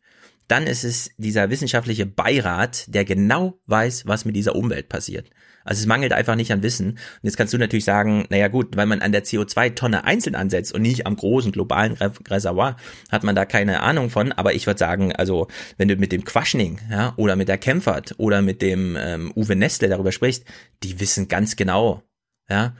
dann 0.52 0.66
ist 0.66 0.84
es 0.84 1.10
dieser 1.16 1.48
wissenschaftliche 1.48 2.04
Beirat, 2.04 2.84
der 2.86 3.06
genau 3.06 3.58
weiß, 3.68 4.06
was 4.06 4.26
mit 4.26 4.36
dieser 4.36 4.54
Umwelt 4.54 4.90
passiert. 4.90 5.30
Also 5.64 5.80
es 5.80 5.86
mangelt 5.86 6.12
einfach 6.12 6.34
nicht 6.34 6.52
an 6.52 6.62
Wissen. 6.62 6.90
Und 6.90 6.98
jetzt 7.22 7.38
kannst 7.38 7.54
du 7.54 7.58
natürlich 7.58 7.86
sagen, 7.86 8.26
naja 8.28 8.48
gut, 8.48 8.76
weil 8.76 8.84
man 8.84 9.00
an 9.00 9.12
der 9.12 9.24
CO2-Tonne 9.24 10.04
einzeln 10.04 10.34
ansetzt 10.34 10.74
und 10.74 10.82
nicht 10.82 11.06
am 11.06 11.16
großen 11.16 11.52
globalen 11.52 11.96
Reservoir, 12.28 12.76
hat 13.10 13.24
man 13.24 13.34
da 13.34 13.46
keine 13.46 13.80
Ahnung 13.80 14.10
von. 14.10 14.30
Aber 14.32 14.52
ich 14.52 14.66
würde 14.66 14.78
sagen, 14.78 15.16
also 15.16 15.48
wenn 15.78 15.88
du 15.88 15.96
mit 15.96 16.12
dem 16.12 16.22
Quaschning 16.22 16.80
ja, 16.90 17.14
oder 17.16 17.34
mit 17.34 17.48
der 17.48 17.56
Kempfert 17.56 18.14
oder 18.18 18.42
mit 18.42 18.60
dem 18.60 18.94
ähm, 19.00 19.32
Uwe 19.34 19.56
Nestle 19.56 19.88
darüber 19.88 20.12
sprichst, 20.12 20.44
die 20.82 21.00
wissen 21.00 21.28
ganz 21.28 21.56
genau, 21.56 22.02
ja, 22.50 22.74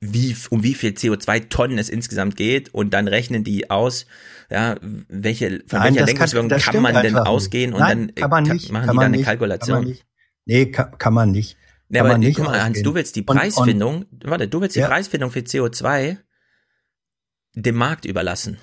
wie, 0.00 0.34
um 0.48 0.62
wie 0.62 0.72
viel 0.72 0.92
CO2-Tonnen 0.92 1.76
es 1.76 1.90
insgesamt 1.90 2.36
geht 2.36 2.72
und 2.72 2.94
dann 2.94 3.08
rechnen 3.08 3.44
die 3.44 3.68
aus, 3.68 4.06
ja, 4.50 4.76
welche, 4.80 5.62
von 5.66 5.78
Nein, 5.78 5.94
welcher 5.94 6.06
Lenkungswirkung 6.06 6.48
kann, 6.48 6.60
kann 6.60 6.82
man 6.82 7.02
denn 7.02 7.16
ausgehen 7.16 7.72
und 7.72 7.80
Nein, 7.80 8.06
dann 8.08 8.14
kann 8.14 8.30
man 8.30 8.44
nicht, 8.44 8.72
machen 8.72 8.86
kann 8.86 8.94
die 8.94 8.98
dann 8.98 9.06
eine 9.06 9.16
nicht, 9.18 9.26
Kalkulation. 9.26 9.74
Kann 9.74 9.84
man 9.84 9.90
nicht. 9.90 10.06
Nee, 10.44 10.66
kann, 10.66 10.98
kann 10.98 11.14
man 11.14 11.30
nicht. 11.30 11.56
Aber 11.94 12.18
guck 12.18 12.38
mal, 12.44 12.62
Hans, 12.62 12.82
du 12.82 12.94
willst 12.94 13.16
die 13.16 13.22
Preisfindung, 13.22 14.02
und, 14.10 14.24
und, 14.24 14.30
warte, 14.30 14.48
du 14.48 14.60
willst 14.60 14.76
die 14.76 14.80
ja. 14.80 14.88
Preisfindung 14.88 15.30
für 15.30 15.40
CO2 15.40 16.18
dem 17.54 17.74
Markt 17.74 18.04
überlassen. 18.04 18.58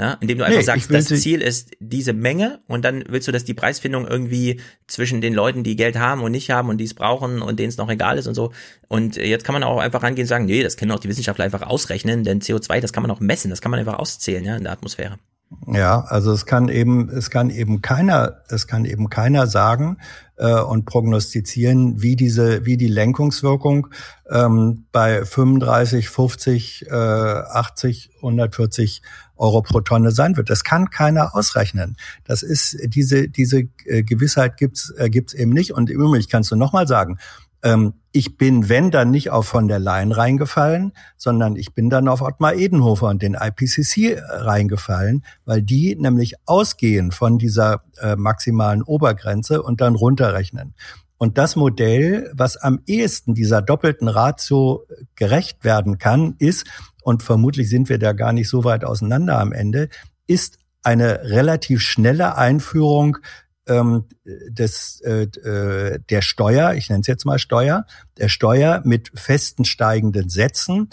Ja, 0.00 0.16
indem 0.22 0.38
du 0.38 0.44
einfach 0.46 0.60
Nee, 0.60 0.64
sagst, 0.64 0.90
das 0.90 1.08
Ziel 1.08 1.42
ist 1.42 1.72
diese 1.78 2.14
Menge 2.14 2.60
und 2.66 2.86
dann 2.86 3.04
willst 3.10 3.28
du, 3.28 3.32
dass 3.32 3.44
die 3.44 3.52
Preisfindung 3.52 4.08
irgendwie 4.08 4.58
zwischen 4.86 5.20
den 5.20 5.34
Leuten, 5.34 5.62
die 5.62 5.76
Geld 5.76 5.98
haben 5.98 6.22
und 6.22 6.32
nicht 6.32 6.50
haben 6.50 6.70
und 6.70 6.78
die 6.78 6.84
es 6.84 6.94
brauchen 6.94 7.42
und 7.42 7.60
denen 7.60 7.68
es 7.68 7.76
noch 7.76 7.90
egal 7.90 8.16
ist 8.16 8.26
und 8.26 8.34
so. 8.34 8.50
Und 8.88 9.16
jetzt 9.16 9.44
kann 9.44 9.52
man 9.52 9.62
auch 9.62 9.78
einfach 9.78 10.02
rangehen 10.02 10.24
und 10.24 10.28
sagen, 10.28 10.46
nee, 10.46 10.62
das 10.62 10.78
können 10.78 10.90
auch 10.92 11.00
die 11.00 11.08
Wissenschaftler 11.10 11.44
einfach 11.44 11.60
ausrechnen, 11.60 12.24
denn 12.24 12.40
CO2, 12.40 12.80
das 12.80 12.94
kann 12.94 13.02
man 13.02 13.10
auch 13.10 13.20
messen, 13.20 13.50
das 13.50 13.60
kann 13.60 13.70
man 13.70 13.78
einfach 13.78 13.98
auszählen, 13.98 14.42
ja, 14.42 14.56
in 14.56 14.62
der 14.62 14.72
Atmosphäre. 14.72 15.18
Ja, 15.66 16.02
also 16.02 16.32
es 16.32 16.46
kann 16.46 16.68
eben, 16.68 17.08
es 17.10 17.28
kann 17.28 17.50
eben 17.50 17.82
keiner, 17.82 18.36
es 18.48 18.68
kann 18.68 18.84
eben 18.84 19.10
keiner 19.10 19.48
sagen 19.48 19.98
äh, 20.36 20.60
und 20.60 20.84
prognostizieren, 20.84 22.00
wie 22.00 22.14
diese, 22.14 22.64
wie 22.64 22.76
die 22.76 22.88
Lenkungswirkung 22.88 23.88
ähm, 24.30 24.86
bei 24.92 25.24
35, 25.24 26.08
50, 26.08 26.86
äh, 26.88 26.94
80, 26.94 28.10
140 28.16 29.02
Euro 29.40 29.62
pro 29.62 29.80
Tonne 29.80 30.12
sein 30.12 30.36
wird. 30.36 30.50
Das 30.50 30.64
kann 30.64 30.90
keiner 30.90 31.34
ausrechnen. 31.34 31.96
Das 32.24 32.42
ist 32.42 32.76
diese 32.86 33.28
diese 33.28 33.64
äh, 33.86 34.02
Gewissheit 34.02 34.56
gibt's 34.56 34.92
äh, 34.96 35.10
gibt's 35.10 35.34
eben 35.34 35.52
nicht. 35.52 35.72
Und 35.72 35.90
im 35.90 36.00
Übrigen 36.00 36.26
kannst 36.28 36.50
du 36.50 36.56
noch 36.56 36.72
mal 36.72 36.86
sagen, 36.86 37.18
ähm, 37.62 37.94
ich 38.12 38.36
bin, 38.36 38.68
wenn 38.68 38.90
dann 38.90 39.10
nicht 39.10 39.30
auf 39.30 39.46
von 39.46 39.68
der 39.68 39.78
Leyen 39.78 40.12
reingefallen, 40.12 40.92
sondern 41.16 41.56
ich 41.56 41.74
bin 41.74 41.90
dann 41.90 42.08
auf 42.08 42.22
Ottmar 42.22 42.54
Edenhofer 42.54 43.08
und 43.08 43.22
den 43.22 43.34
IPCC 43.34 44.20
reingefallen, 44.28 45.24
weil 45.44 45.62
die 45.62 45.94
nämlich 45.96 46.34
ausgehen 46.46 47.12
von 47.12 47.38
dieser 47.38 47.82
äh, 48.00 48.16
maximalen 48.16 48.82
Obergrenze 48.82 49.62
und 49.62 49.80
dann 49.80 49.94
runterrechnen. 49.94 50.74
Und 51.22 51.36
das 51.36 51.54
Modell, 51.54 52.32
was 52.34 52.56
am 52.56 52.80
ehesten 52.86 53.34
dieser 53.34 53.60
doppelten 53.60 54.08
Ratio 54.08 54.86
gerecht 55.16 55.64
werden 55.64 55.98
kann, 55.98 56.34
ist, 56.38 56.66
und 57.02 57.22
vermutlich 57.22 57.68
sind 57.68 57.90
wir 57.90 57.98
da 57.98 58.14
gar 58.14 58.32
nicht 58.32 58.48
so 58.48 58.64
weit 58.64 58.84
auseinander 58.84 59.38
am 59.38 59.52
Ende, 59.52 59.90
ist 60.26 60.58
eine 60.82 61.24
relativ 61.24 61.82
schnelle 61.82 62.38
Einführung 62.38 63.18
ähm, 63.66 64.06
des, 64.24 65.02
äh, 65.02 65.24
äh, 65.24 65.98
der 66.08 66.22
Steuer, 66.22 66.72
ich 66.72 66.88
nenne 66.88 67.02
es 67.02 67.06
jetzt 67.06 67.26
mal 67.26 67.38
Steuer, 67.38 67.84
der 68.16 68.30
Steuer 68.30 68.80
mit 68.86 69.12
festen 69.14 69.66
steigenden 69.66 70.30
Sätzen, 70.30 70.88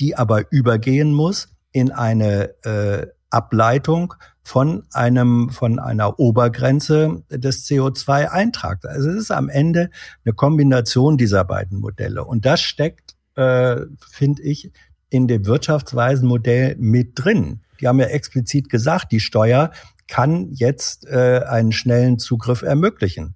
die 0.00 0.16
aber 0.16 0.50
übergehen 0.50 1.12
muss 1.12 1.48
in 1.72 1.92
eine 1.92 2.54
äh, 2.64 3.06
Ableitung 3.28 4.14
von 4.48 4.86
einem 4.94 5.50
von 5.50 5.78
einer 5.78 6.18
Obergrenze 6.18 7.22
des 7.28 7.66
CO2-Eintrags. 7.66 8.86
Also 8.86 9.10
es 9.10 9.16
ist 9.16 9.30
am 9.30 9.50
Ende 9.50 9.90
eine 10.24 10.32
Kombination 10.32 11.18
dieser 11.18 11.44
beiden 11.44 11.80
Modelle 11.80 12.24
und 12.24 12.46
das 12.46 12.62
steckt, 12.62 13.14
äh, 13.34 13.76
finde 14.10 14.42
ich, 14.42 14.72
in 15.10 15.28
dem 15.28 15.44
Wirtschaftsweisenmodell 15.44 16.76
mit 16.78 17.10
drin. 17.14 17.60
Die 17.78 17.88
haben 17.88 18.00
ja 18.00 18.06
explizit 18.06 18.70
gesagt, 18.70 19.12
die 19.12 19.20
Steuer 19.20 19.70
kann 20.06 20.50
jetzt 20.52 21.06
äh, 21.06 21.42
einen 21.46 21.72
schnellen 21.72 22.18
Zugriff 22.18 22.62
ermöglichen. 22.62 23.34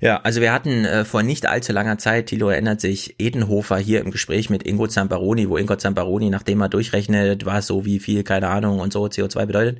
Ja, 0.00 0.16
also 0.22 0.40
wir 0.40 0.52
hatten 0.52 0.86
äh, 0.86 1.04
vor 1.04 1.22
nicht 1.22 1.46
allzu 1.46 1.72
langer 1.72 1.98
Zeit, 1.98 2.26
Thilo 2.26 2.48
erinnert 2.48 2.80
sich, 2.80 3.16
Edenhofer 3.20 3.76
hier 3.76 4.00
im 4.00 4.10
Gespräch 4.10 4.48
mit 4.48 4.66
Ingo 4.66 4.88
Zamparoni, 4.88 5.48
wo 5.50 5.58
Ingo 5.58 5.76
Zamparoni, 5.76 6.30
nachdem 6.30 6.62
er 6.62 6.70
durchrechnet, 6.70 7.44
was 7.44 7.66
so 7.66 7.84
wie 7.84 8.00
viel, 8.00 8.24
keine 8.24 8.48
Ahnung 8.48 8.80
und 8.80 8.94
so 8.94 9.04
CO2 9.04 9.44
bedeutet, 9.44 9.78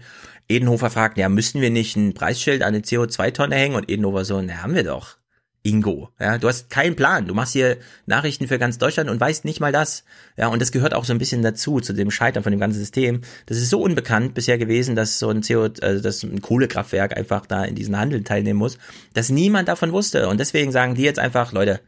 Edenhofer 0.50 0.90
fragt, 0.90 1.16
ja, 1.16 1.28
müssten 1.28 1.60
wir 1.60 1.70
nicht 1.70 1.96
ein 1.96 2.14
Preisschild 2.14 2.62
an 2.62 2.68
eine 2.68 2.80
CO2-Tonne 2.80 3.54
hängen? 3.54 3.76
Und 3.76 3.90
Edenhofer 3.90 4.24
so, 4.24 4.40
na, 4.40 4.62
haben 4.62 4.74
wir 4.74 4.84
doch. 4.84 5.16
Ingo, 5.62 6.08
ja, 6.18 6.38
du 6.38 6.48
hast 6.48 6.70
keinen 6.70 6.96
Plan. 6.96 7.26
Du 7.26 7.34
machst 7.34 7.52
hier 7.52 7.76
Nachrichten 8.06 8.48
für 8.48 8.58
ganz 8.58 8.78
Deutschland 8.78 9.10
und 9.10 9.20
weißt 9.20 9.44
nicht 9.44 9.60
mal 9.60 9.72
das. 9.72 10.04
Ja, 10.38 10.48
und 10.48 10.62
das 10.62 10.72
gehört 10.72 10.94
auch 10.94 11.04
so 11.04 11.12
ein 11.12 11.18
bisschen 11.18 11.42
dazu, 11.42 11.80
zu 11.80 11.92
dem 11.92 12.10
Scheitern 12.10 12.42
von 12.42 12.50
dem 12.50 12.60
ganzen 12.60 12.78
System. 12.78 13.20
Das 13.44 13.58
ist 13.58 13.68
so 13.68 13.82
unbekannt 13.82 14.32
bisher 14.32 14.56
gewesen, 14.56 14.96
dass 14.96 15.18
so 15.18 15.28
ein 15.28 15.42
CO, 15.42 15.68
also 15.82 16.02
dass 16.02 16.22
ein 16.22 16.40
Kohlekraftwerk 16.40 17.14
einfach 17.14 17.44
da 17.44 17.64
in 17.64 17.74
diesen 17.74 17.98
Handel 17.98 18.24
teilnehmen 18.24 18.58
muss, 18.58 18.78
dass 19.12 19.28
niemand 19.28 19.68
davon 19.68 19.92
wusste. 19.92 20.28
Und 20.28 20.40
deswegen 20.40 20.72
sagen 20.72 20.94
die 20.94 21.02
jetzt 21.02 21.18
einfach, 21.18 21.52
Leute, 21.52 21.80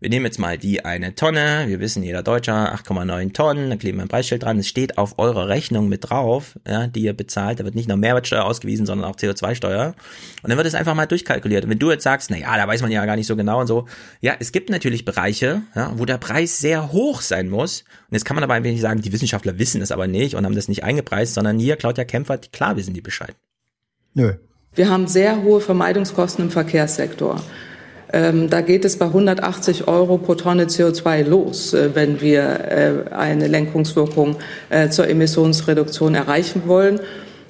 wir 0.00 0.10
nehmen 0.10 0.26
jetzt 0.26 0.38
mal 0.38 0.56
die 0.56 0.84
eine 0.84 1.16
Tonne, 1.16 1.64
wir 1.66 1.80
wissen 1.80 2.04
jeder 2.04 2.22
Deutscher 2.22 2.72
8,9 2.72 3.32
Tonnen, 3.32 3.68
dann 3.68 3.80
kleben 3.80 3.98
wir 3.98 4.02
ein 4.02 4.08
Preisschild 4.08 4.44
dran, 4.44 4.60
es 4.60 4.68
steht 4.68 4.96
auf 4.96 5.18
eurer 5.18 5.48
Rechnung 5.48 5.88
mit 5.88 6.08
drauf, 6.08 6.56
ja, 6.68 6.86
die 6.86 7.00
ihr 7.00 7.14
bezahlt, 7.14 7.58
da 7.58 7.64
wird 7.64 7.74
nicht 7.74 7.88
nur 7.88 7.96
Mehrwertsteuer 7.96 8.44
ausgewiesen, 8.44 8.86
sondern 8.86 9.10
auch 9.10 9.16
CO2-Steuer 9.16 9.94
und 10.42 10.50
dann 10.50 10.56
wird 10.56 10.68
es 10.68 10.76
einfach 10.76 10.94
mal 10.94 11.06
durchkalkuliert. 11.06 11.64
Und 11.64 11.70
wenn 11.70 11.80
du 11.80 11.90
jetzt 11.90 12.04
sagst, 12.04 12.30
na 12.30 12.36
ja, 12.36 12.56
da 12.56 12.68
weiß 12.68 12.80
man 12.82 12.92
ja 12.92 13.04
gar 13.06 13.16
nicht 13.16 13.26
so 13.26 13.34
genau 13.34 13.60
und 13.60 13.66
so, 13.66 13.86
ja, 14.20 14.34
es 14.38 14.52
gibt 14.52 14.70
natürlich 14.70 15.04
Bereiche, 15.04 15.62
ja, 15.74 15.92
wo 15.96 16.04
der 16.04 16.18
Preis 16.18 16.58
sehr 16.58 16.92
hoch 16.92 17.20
sein 17.20 17.48
muss 17.48 17.82
und 18.08 18.14
jetzt 18.14 18.24
kann 18.24 18.36
man 18.36 18.44
aber 18.44 18.54
ein 18.54 18.64
wenig 18.64 18.80
sagen, 18.80 19.02
die 19.02 19.12
Wissenschaftler 19.12 19.58
wissen 19.58 19.82
es 19.82 19.90
aber 19.90 20.06
nicht 20.06 20.36
und 20.36 20.44
haben 20.44 20.54
das 20.54 20.68
nicht 20.68 20.84
eingepreist, 20.84 21.34
sondern 21.34 21.58
hier, 21.58 21.74
Claudia 21.76 22.04
Kämpfer, 22.04 22.38
klar 22.38 22.76
wissen 22.76 22.94
die 22.94 23.00
Bescheid. 23.00 23.34
Nö. 24.14 24.34
Wir 24.74 24.90
haben 24.90 25.08
sehr 25.08 25.42
hohe 25.42 25.60
Vermeidungskosten 25.60 26.44
im 26.44 26.50
Verkehrssektor. 26.52 27.40
Ähm, 28.12 28.48
da 28.48 28.60
geht 28.62 28.84
es 28.84 28.96
bei 28.96 29.06
180 29.06 29.86
Euro 29.86 30.18
pro 30.18 30.34
Tonne 30.34 30.64
CO2 30.64 31.24
los, 31.24 31.74
äh, 31.74 31.90
wenn 31.94 32.20
wir 32.20 32.42
äh, 33.10 33.14
eine 33.14 33.48
Lenkungswirkung 33.48 34.36
äh, 34.70 34.88
zur 34.88 35.08
Emissionsreduktion 35.08 36.14
erreichen 36.14 36.62
wollen. 36.66 37.00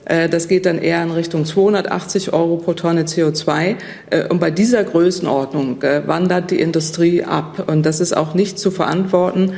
Äh, 0.09 0.29
das 0.29 0.49
geht 0.49 0.67
dann 0.67 0.79
eher 0.79 1.03
in 1.03 1.11
Richtung 1.11 1.45
280 1.45 2.33
Euro 2.33 2.57
pro 2.57 2.73
Tonne 2.73 3.05
CO2. 3.05 3.77
Äh, 4.11 4.27
und 4.29 4.41
bei 4.41 4.51
dieser 4.51 4.83
Größenordnung 4.83 5.83
äh, 5.83 6.07
wandert 6.07 6.51
die 6.51 6.61
Industrie 6.61 7.23
ab. 7.23 7.65
Und 7.69 7.85
das 7.85 8.01
ist 8.01 8.17
auch 8.17 8.35
nicht 8.35 8.59
zu 8.59 8.71
verantworten, 8.71 9.53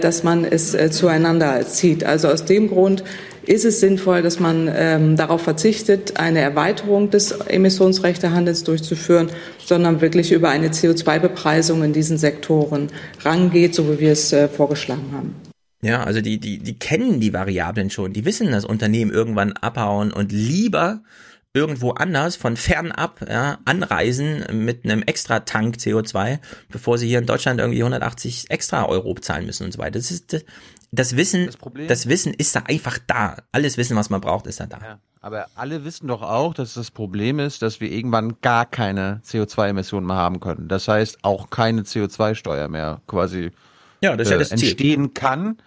dass 0.00 0.22
man 0.22 0.44
es 0.44 0.76
zueinander 0.90 1.66
zieht. 1.66 2.04
Also 2.04 2.28
aus 2.28 2.44
dem 2.44 2.68
Grund 2.68 3.02
ist 3.46 3.64
es 3.64 3.80
sinnvoll, 3.80 4.22
dass 4.22 4.40
man 4.40 4.70
ähm, 4.74 5.16
darauf 5.16 5.42
verzichtet, 5.42 6.18
eine 6.18 6.40
Erweiterung 6.40 7.10
des 7.10 7.32
Emissionsrechtehandels 7.32 8.64
durchzuführen, 8.64 9.30
sondern 9.64 10.00
wirklich 10.00 10.32
über 10.32 10.48
eine 10.48 10.68
CO2-Bepreisung 10.68 11.82
in 11.82 11.92
diesen 11.92 12.18
Sektoren 12.18 12.88
rangeht, 13.24 13.74
so 13.74 13.90
wie 13.90 14.00
wir 14.00 14.12
es 14.12 14.32
äh, 14.32 14.48
vorgeschlagen 14.48 15.12
haben. 15.12 15.34
Ja, 15.82 16.02
also 16.02 16.20
die, 16.20 16.38
die, 16.38 16.58
die 16.58 16.78
kennen 16.78 17.20
die 17.20 17.32
Variablen 17.32 17.90
schon. 17.90 18.12
Die 18.12 18.24
wissen, 18.24 18.50
dass 18.50 18.64
Unternehmen 18.64 19.12
irgendwann 19.12 19.52
abhauen 19.52 20.12
und 20.12 20.32
lieber 20.32 21.02
irgendwo 21.56 21.92
anders 21.92 22.36
von 22.36 22.56
fernab 22.56 23.24
ja, 23.28 23.58
anreisen 23.64 24.44
mit 24.52 24.84
einem 24.84 25.02
extra 25.02 25.40
Tank 25.40 25.76
CO2, 25.76 26.38
bevor 26.70 26.98
sie 26.98 27.08
hier 27.08 27.18
in 27.18 27.26
Deutschland 27.26 27.60
irgendwie 27.60 27.80
180 27.80 28.50
extra 28.50 28.86
Euro 28.86 29.14
bezahlen 29.14 29.46
müssen 29.46 29.64
und 29.64 29.72
so 29.72 29.78
weiter. 29.78 29.92
Das 29.92 30.10
ist 30.10 30.44
das 30.98 31.16
Wissen, 31.16 31.46
das, 31.46 31.56
das, 31.88 32.08
Wissen 32.08 32.34
ist 32.34 32.56
da 32.56 32.60
einfach 32.60 32.98
da. 33.06 33.36
Alles 33.52 33.76
Wissen, 33.76 33.96
was 33.96 34.10
man 34.10 34.20
braucht, 34.20 34.46
ist 34.46 34.60
da 34.60 34.66
da. 34.66 34.78
Ja, 34.78 34.98
aber 35.20 35.46
alle 35.54 35.84
wissen 35.84 36.08
doch 36.08 36.22
auch, 36.22 36.54
dass 36.54 36.74
das 36.74 36.90
Problem 36.90 37.38
ist, 37.38 37.62
dass 37.62 37.80
wir 37.80 37.90
irgendwann 37.90 38.40
gar 38.42 38.66
keine 38.66 39.20
CO2-Emissionen 39.24 40.06
mehr 40.06 40.16
haben 40.16 40.40
können. 40.40 40.68
Das 40.68 40.88
heißt, 40.88 41.18
auch 41.22 41.50
keine 41.50 41.82
CO2-Steuer 41.82 42.68
mehr 42.68 43.00
quasi 43.06 43.50
ja, 44.00 44.16
das 44.16 44.28
ist 44.28 44.32
ja 44.32 44.38
das 44.38 44.50
äh, 44.50 44.54
entstehen 44.54 45.14
kann. 45.14 45.58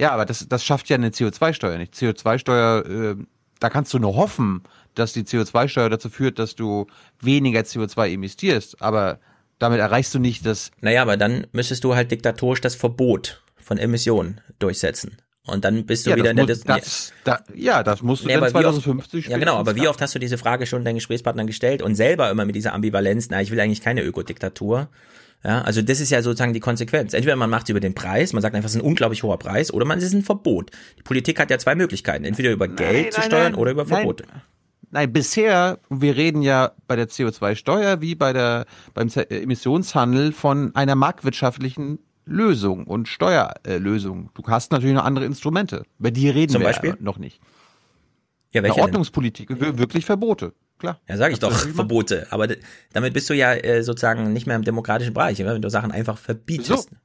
Ja, 0.00 0.10
aber 0.10 0.24
das, 0.24 0.48
das 0.48 0.64
schafft 0.64 0.88
ja 0.88 0.96
eine 0.96 1.10
CO2-Steuer 1.10 1.78
nicht. 1.78 1.94
CO2-Steuer, 1.94 2.86
äh, 2.86 3.16
da 3.60 3.70
kannst 3.70 3.94
du 3.94 3.98
nur 3.98 4.16
hoffen, 4.16 4.62
dass 4.94 5.12
die 5.12 5.22
CO2-Steuer 5.22 5.90
dazu 5.90 6.10
führt, 6.10 6.38
dass 6.38 6.56
du 6.56 6.86
weniger 7.20 7.60
CO2 7.60 8.14
emittierst. 8.14 8.82
Aber 8.82 9.20
damit 9.58 9.78
erreichst 9.78 10.14
du 10.14 10.18
nicht 10.18 10.44
das. 10.44 10.72
Naja, 10.80 11.02
aber 11.02 11.16
dann 11.16 11.46
müsstest 11.52 11.84
du 11.84 11.94
halt 11.94 12.10
diktatorisch 12.10 12.60
das 12.60 12.74
Verbot 12.74 13.42
von 13.56 13.78
Emissionen 13.78 14.40
durchsetzen. 14.58 15.16
Und 15.46 15.64
dann 15.64 15.84
bist 15.84 16.06
du 16.06 16.10
ja, 16.10 16.16
wieder 16.16 16.30
in 16.30 16.36
der 16.36 16.46
muss, 16.46 16.60
das, 16.60 17.12
da, 17.24 17.40
Ja, 17.54 17.82
das 17.82 18.02
musst 18.02 18.24
du 18.24 18.30
ja, 18.30 18.40
dann 18.40 18.50
2050 18.50 19.24
oft, 19.24 19.30
Ja, 19.30 19.36
genau, 19.36 19.56
aber 19.56 19.76
wie 19.76 19.88
oft 19.88 20.00
hast 20.00 20.14
du 20.14 20.18
diese 20.18 20.38
Frage 20.38 20.64
schon 20.66 20.84
deinen 20.84 20.94
Gesprächspartnern 20.94 21.46
gestellt 21.46 21.82
und 21.82 21.94
selber 21.96 22.30
immer 22.30 22.46
mit 22.46 22.56
dieser 22.56 22.72
Ambivalenz, 22.72 23.28
na, 23.28 23.42
ich 23.42 23.50
will 23.50 23.60
eigentlich 23.60 23.82
keine 23.82 24.02
Ökodiktatur. 24.02 24.88
Ja, 25.44 25.60
also 25.60 25.82
das 25.82 26.00
ist 26.00 26.08
ja 26.08 26.22
sozusagen 26.22 26.54
die 26.54 26.60
Konsequenz. 26.60 27.12
Entweder 27.12 27.36
man 27.36 27.50
macht 27.50 27.64
es 27.64 27.70
über 27.70 27.80
den 27.80 27.94
Preis, 27.94 28.32
man 28.32 28.40
sagt 28.40 28.54
einfach, 28.54 28.68
es 28.68 28.74
ist 28.74 28.80
ein 28.80 28.86
unglaublich 28.86 29.22
hoher 29.22 29.38
Preis, 29.38 29.70
oder 29.70 29.84
man 29.84 29.98
es 29.98 30.04
ist 30.04 30.14
ein 30.14 30.22
Verbot. 30.22 30.70
Die 30.98 31.02
Politik 31.02 31.38
hat 31.38 31.50
ja 31.50 31.58
zwei 31.58 31.74
Möglichkeiten, 31.74 32.24
entweder 32.24 32.50
über 32.50 32.66
nein, 32.66 32.76
Geld 32.76 33.02
nein, 33.02 33.12
zu 33.12 33.20
steuern 33.20 33.52
nein, 33.52 33.54
oder 33.56 33.72
über 33.72 33.84
Verbote. 33.84 34.24
Nein, 34.90 35.12
bisher, 35.12 35.80
wir 35.90 36.16
reden 36.16 36.40
ja 36.40 36.72
bei 36.86 36.96
der 36.96 37.08
CO2-Steuer 37.08 38.00
wie 38.00 38.14
bei 38.14 38.32
der, 38.32 38.64
beim 38.94 39.08
Emissionshandel 39.08 40.32
von 40.32 40.74
einer 40.74 40.94
marktwirtschaftlichen 40.94 41.98
Lösung 42.24 42.86
und 42.86 43.08
Steuerlösung. 43.08 44.30
Du 44.34 44.42
hast 44.46 44.72
natürlich 44.72 44.94
noch 44.94 45.04
andere 45.04 45.24
Instrumente. 45.24 45.84
Bei 45.98 46.10
die 46.10 46.28
reden 46.28 46.52
Zum 46.52 46.62
wir 46.62 46.68
Beispiel? 46.68 46.96
Noch 47.00 47.18
nicht. 47.18 47.40
Ja, 48.52 48.62
welche 48.62 48.76
Eine 48.76 48.84
Ordnungspolitik, 48.84 49.48
denn? 49.48 49.78
wirklich 49.78 50.04
Verbote. 50.04 50.54
Klar. 50.78 51.00
Ja, 51.08 51.16
sage 51.16 51.34
ich 51.34 51.40
doch, 51.40 51.52
Verbote. 51.52 52.26
Aber 52.30 52.48
damit 52.92 53.14
bist 53.14 53.28
du 53.30 53.34
ja 53.34 53.52
äh, 53.52 53.82
sozusagen 53.82 54.32
nicht 54.32 54.46
mehr 54.46 54.56
im 54.56 54.64
demokratischen 54.64 55.14
Bereich, 55.14 55.38
wenn 55.38 55.62
du 55.62 55.70
Sachen 55.70 55.92
einfach 55.92 56.18
verbietest. 56.18 56.88
Wieso? 56.90 56.98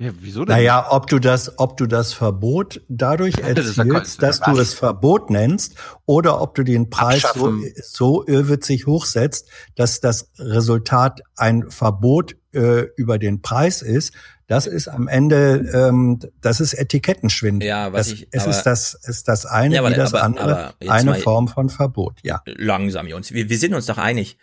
Ja, 0.00 0.12
wieso 0.18 0.46
denn? 0.46 0.56
Naja, 0.56 0.86
ob 0.90 1.08
du 1.08 1.18
das, 1.18 1.58
ob 1.58 1.76
du 1.76 1.86
das 1.86 2.14
Verbot 2.14 2.80
dadurch 2.88 3.36
erzielst, 3.36 4.22
dass 4.22 4.40
du 4.40 4.56
es 4.58 4.72
Verbot 4.72 5.28
nennst, 5.28 5.74
oder 6.06 6.40
ob 6.40 6.54
du 6.54 6.62
den 6.62 6.88
Preis 6.88 7.22
so, 7.34 7.54
so 7.82 8.26
irrwitzig 8.26 8.86
hochsetzt, 8.86 9.50
dass 9.76 10.00
das 10.00 10.30
Resultat 10.38 11.20
ein 11.36 11.70
Verbot 11.70 12.34
äh, 12.52 12.86
über 12.96 13.18
den 13.18 13.42
Preis 13.42 13.82
ist, 13.82 14.14
das 14.50 14.66
ist 14.66 14.88
am 14.88 15.06
Ende, 15.06 15.70
ähm, 15.72 16.18
das 16.40 16.60
ist 16.60 16.74
Etikettenschwindel. 16.74 17.68
Ja, 17.68 17.92
was 17.92 18.08
das, 18.08 18.18
ich, 18.18 18.28
es 18.32 18.46
ist 18.48 18.64
das, 18.64 18.94
ist 18.94 19.28
das 19.28 19.46
eine 19.46 19.76
ja, 19.76 19.88
wie 19.88 19.94
das 19.94 20.12
aber, 20.12 20.24
andere, 20.24 20.74
aber 20.80 20.92
eine 20.92 21.14
Form 21.14 21.46
von 21.46 21.68
Verbot. 21.68 22.18
Ja. 22.24 22.42
Langsam, 22.46 23.06
Jungs. 23.06 23.30
Wir, 23.30 23.48
wir 23.48 23.58
sind 23.58 23.74
uns 23.74 23.86
doch 23.86 23.98
einig. 23.98 24.38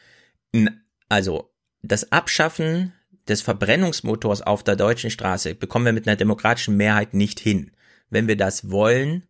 Also 1.09 1.53
das 1.81 2.09
Abschaffen 2.13 2.93
des 3.27 3.41
Verbrennungsmotors 3.41 4.43
auf 4.43 4.63
der 4.63 4.77
deutschen 4.77 5.09
Straße 5.09 5.55
bekommen 5.55 5.83
wir 5.83 5.91
mit 5.91 6.07
einer 6.07 6.15
demokratischen 6.15 6.77
Mehrheit 6.77 7.13
nicht 7.13 7.41
hin. 7.41 7.71
Wenn 8.09 8.29
wir 8.29 8.37
das 8.37 8.71
wollen, 8.71 9.23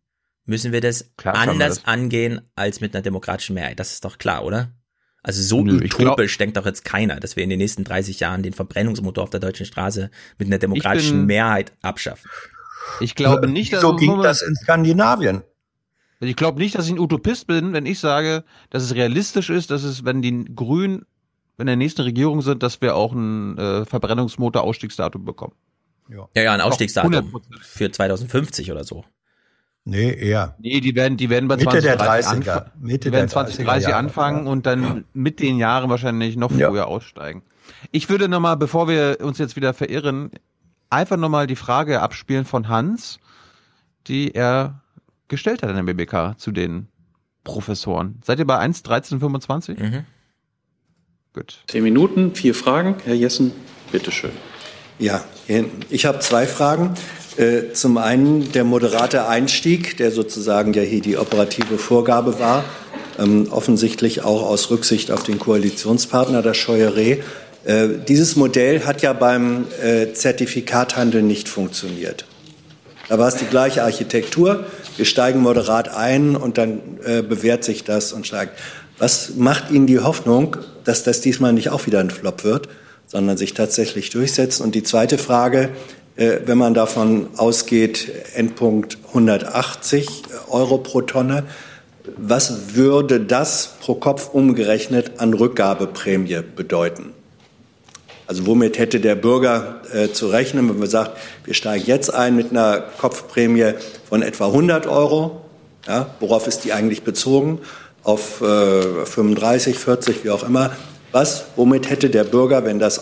müssen 0.46 0.74
wir 0.74 0.82
das 0.82 1.16
klar, 1.18 1.38
anders 1.38 1.78
das. 1.78 1.86
angehen 1.86 2.42
als 2.54 2.82
mit 2.82 2.94
einer 2.94 3.02
demokratischen 3.02 3.56
Mehrheit. 3.56 3.80
Das 3.80 3.94
ist 3.94 4.06
doch 4.06 4.20
klar, 4.20 4.46
oder? 4.46 4.77
Also 5.28 5.42
so 5.42 5.62
Nö, 5.62 5.84
utopisch 5.84 6.38
denkt 6.38 6.56
doch 6.56 6.66
jetzt 6.66 6.86
keiner, 6.86 7.20
dass 7.20 7.36
wir 7.36 7.44
in 7.44 7.50
den 7.50 7.60
nächsten 7.60 7.84
30 7.84 8.22
Jahren 8.22 8.44
den 8.44 8.54
Verbrennungsmotor 8.54 9.26
auf 9.26 9.30
der 9.30 9.42
deutschen 9.42 9.66
Straße 9.66 10.10
mit 10.38 10.48
einer 10.48 10.58
demokratischen 10.58 11.18
bin, 11.18 11.26
Mehrheit 11.26 11.74
abschaffen. 11.82 12.32
Ich 13.02 13.14
glaube 13.14 13.50
nicht, 13.50 13.74
dass 13.74 13.82
so 13.82 13.98
ging 13.98 14.22
das 14.22 14.42
in 14.42 14.56
Skandinavien. 14.56 15.44
Ich 16.22 16.38
glaube 16.38 16.60
nicht, 16.60 16.76
dass 16.76 16.86
ich 16.86 16.94
ein 16.94 17.00
Utopist 17.00 17.46
bin, 17.46 17.74
wenn 17.74 17.86
ich 17.86 18.00
sage, 18.00 18.46
dass 18.70 18.84
es 18.84 18.96
realistisch 18.96 19.50
ist, 19.50 19.70
dass 19.70 19.84
es, 19.84 20.06
wenn 20.06 20.22
die 20.22 20.46
Grünen 20.56 21.06
in 21.58 21.66
der 21.66 21.76
nächsten 21.76 22.04
Regierung 22.04 22.42
sind, 22.42 22.64
dass 22.64 22.80
wir 22.80 22.96
auch 22.96 23.12
ein 23.12 23.58
äh, 23.58 23.84
Verbrennungsmotor-Ausstiegsdatum 23.84 25.26
bekommen. 25.26 25.56
Ja, 26.10 26.30
ja, 26.38 26.44
ja 26.44 26.54
ein 26.54 26.62
Ausstiegsdatum 26.62 27.42
für 27.60 27.92
2050 27.92 28.72
oder 28.72 28.86
so. 28.86 29.04
Nee, 29.90 30.14
eher. 30.14 30.56
Nee, 30.60 30.82
die 30.82 30.96
werden, 30.96 31.16
die 31.16 31.30
werden 31.30 31.48
bei 31.48 31.56
Mitte 31.56 31.80
2030 31.80 32.44
der 32.44 32.56
30er. 32.58 32.66
Mitte 32.78 33.08
die 33.08 33.14
werden 33.14 33.30
2030 33.30 33.96
anfangen 33.96 34.46
ja. 34.46 34.52
und 34.52 34.66
dann 34.66 35.06
mit 35.14 35.40
den 35.40 35.58
Jahren 35.58 35.90
wahrscheinlich 35.90 36.36
noch 36.36 36.52
früher 36.52 36.76
ja. 36.76 36.84
aussteigen. 36.84 37.42
Ich 37.92 38.10
würde 38.10 38.28
nochmal, 38.28 38.58
bevor 38.58 38.90
wir 38.90 39.20
uns 39.22 39.38
jetzt 39.38 39.56
wieder 39.56 39.74
verirren, 39.74 40.32
einfach 40.90 41.16
nochmal 41.16 41.48
die 41.48 41.56
Frage 41.56 42.02
abspielen 42.02 42.44
von 42.44 42.68
Hans, 42.68 43.20
die 44.08 44.36
er 44.36 44.82
gestellt 45.30 45.64
hat 45.64 45.70
in 45.70 45.78
der 45.78 45.84
BBK 45.84 46.38
zu 46.38 46.52
den 46.52 46.90
Professoren. 47.46 48.20
Seid 48.26 48.40
ihr 48.40 48.46
bei 48.46 48.60
1.13.25? 48.60 49.80
Mhm. 49.82 50.06
Gut. 51.32 51.64
Zehn 51.68 51.84
Minuten, 51.84 52.36
vier 52.36 52.54
Fragen. 52.54 52.96
Herr 53.06 53.16
Jessen, 53.16 53.54
bitteschön. 53.94 54.32
Ja, 55.00 55.24
ich 55.90 56.06
habe 56.06 56.20
zwei 56.20 56.46
Fragen. 56.46 56.94
Äh, 57.38 57.74
zum 57.74 57.98
einen 57.98 58.52
der 58.52 58.64
moderate 58.64 59.28
Einstieg, 59.28 59.98
der 59.98 60.12
sozusagen 60.12 60.74
ja 60.74 60.82
hier 60.82 61.02
die 61.02 61.18
operative 61.18 61.78
Vorgabe 61.78 62.40
war, 62.40 62.66
ähm, 63.20 63.50
offensichtlich 63.52 64.24
auch 64.24 64.42
aus 64.42 64.72
Rücksicht 64.72 65.12
auf 65.12 65.22
den 65.22 65.38
Koalitionspartner, 65.38 66.42
der 66.42 66.56
Scheueré. 66.56 67.20
Äh, 67.64 67.90
dieses 68.08 68.38
Modell 68.38 68.86
hat 68.86 69.04
ja 69.04 69.14
beim 69.14 69.66
äh, 69.84 70.14
Zertifikathandel 70.14 71.22
nicht 71.22 71.48
funktioniert. 71.48 72.26
Da 73.08 73.20
war 73.20 73.28
es 73.28 73.36
die 73.36 73.46
gleiche 73.46 73.84
Architektur. 73.84 74.66
Wir 74.98 75.06
steigen 75.06 75.40
moderat 75.40 75.96
ein 75.96 76.36
und 76.36 76.58
dann 76.58 76.82
bewährt 77.30 77.64
sich 77.64 77.86
das 77.86 78.12
und 78.12 78.28
steigt. 78.28 78.60
Was 78.98 79.36
macht 79.38 79.72
Ihnen 79.72 79.88
die 79.88 80.00
Hoffnung, 80.00 80.58
dass 80.84 81.04
das 81.04 81.22
diesmal 81.22 81.54
nicht 81.54 81.70
auch 81.70 81.86
wieder 81.86 82.02
ein 82.02 82.10
Flop 82.10 82.44
wird, 82.44 82.68
sondern 83.06 83.38
sich 83.38 83.54
tatsächlich 83.54 84.10
durchsetzt? 84.10 84.60
Und 84.60 84.76
die 84.76 84.84
zweite 84.84 85.18
Frage, 85.18 85.70
äh, 85.70 86.07
wenn 86.18 86.58
man 86.58 86.74
davon 86.74 87.28
ausgeht, 87.38 88.12
Endpunkt 88.34 88.98
180 89.10 90.24
Euro 90.50 90.80
pro 90.80 91.02
Tonne. 91.02 91.44
Was 92.18 92.76
würde 92.76 93.20
das 93.20 93.76
pro 93.82 93.96
Kopf 93.96 94.30
umgerechnet 94.34 95.20
an 95.20 95.34
Rückgabeprämie 95.34 96.42
bedeuten? 96.56 97.14
Also 98.28 98.46
womit 98.46 98.78
hätte 98.78 99.00
der 99.00 99.16
Bürger 99.16 99.82
äh, 99.94 100.10
zu 100.10 100.28
rechnen, 100.28 100.68
wenn 100.70 100.80
man 100.80 100.90
sagt, 100.90 101.18
wir 101.46 101.54
steigen 101.54 101.86
jetzt 101.86 102.14
ein 102.14 102.36
mit 102.36 102.52
einer 102.52 102.84
Kopfprämie 102.98 103.74
von 104.10 104.22
etwa 104.22 104.48
100 104.48 104.86
Euro? 104.86 105.42
Ja, 105.88 106.10
worauf 106.20 106.48
ist 106.48 106.66
die 106.66 106.74
eigentlich 106.74 107.04
bezogen? 107.04 107.60
Auf 108.04 108.42
äh, 108.42 109.06
35, 109.06 109.80
40, 109.80 110.26
wie 110.26 110.30
auch 110.30 110.44
immer. 110.44 110.72
Was, 111.14 111.46
womit 111.56 111.90
hätte 111.90 112.10
der 112.10 112.26
Bürger, 112.26 112.66
wenn 112.66 112.80
das 112.80 112.98
äh, 112.98 113.02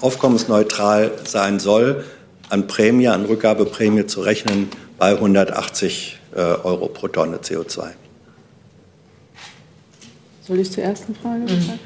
aufkommensneutral 0.00 1.12
sein 1.24 1.60
soll, 1.60 2.04
an 2.50 2.66
Prämie, 2.66 3.08
an 3.08 3.24
Rückgabeprämie 3.26 4.06
zu 4.06 4.20
rechnen 4.20 4.68
bei 4.98 5.12
180 5.12 6.18
äh, 6.34 6.38
Euro 6.40 6.88
pro 6.88 7.08
Tonne 7.08 7.38
CO2. 7.38 7.90
Soll 10.46 10.60
ich 10.60 10.72
zur 10.72 10.82
ersten 10.82 11.14
Frage 11.14 11.46
sagen? 11.46 11.78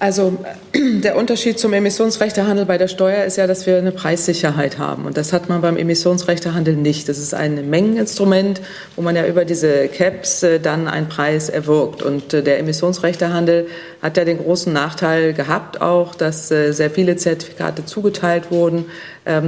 Also 0.00 0.38
der 0.74 1.14
Unterschied 1.14 1.58
zum 1.58 1.74
Emissionsrechtehandel 1.74 2.64
bei 2.64 2.78
der 2.78 2.88
Steuer 2.88 3.24
ist 3.24 3.36
ja, 3.36 3.46
dass 3.46 3.66
wir 3.66 3.76
eine 3.76 3.92
Preissicherheit 3.92 4.78
haben. 4.78 5.04
Und 5.04 5.18
das 5.18 5.34
hat 5.34 5.50
man 5.50 5.60
beim 5.60 5.76
Emissionsrechtehandel 5.76 6.74
nicht. 6.74 7.08
Das 7.10 7.18
ist 7.18 7.34
ein 7.34 7.68
Mengeninstrument, 7.68 8.62
wo 8.96 9.02
man 9.02 9.14
ja 9.14 9.26
über 9.26 9.44
diese 9.44 9.88
Caps 9.88 10.42
äh, 10.42 10.58
dann 10.58 10.88
einen 10.88 11.10
Preis 11.10 11.50
erwirkt. 11.50 12.02
Und 12.02 12.32
äh, 12.32 12.42
der 12.42 12.58
Emissionsrechtehandel 12.60 13.68
hat 14.00 14.16
ja 14.16 14.24
den 14.24 14.38
großen 14.38 14.72
Nachteil 14.72 15.34
gehabt 15.34 15.82
auch, 15.82 16.14
dass 16.14 16.50
äh, 16.50 16.72
sehr 16.72 16.90
viele 16.90 17.16
Zertifikate 17.16 17.84
zugeteilt 17.84 18.50
wurden, 18.50 18.86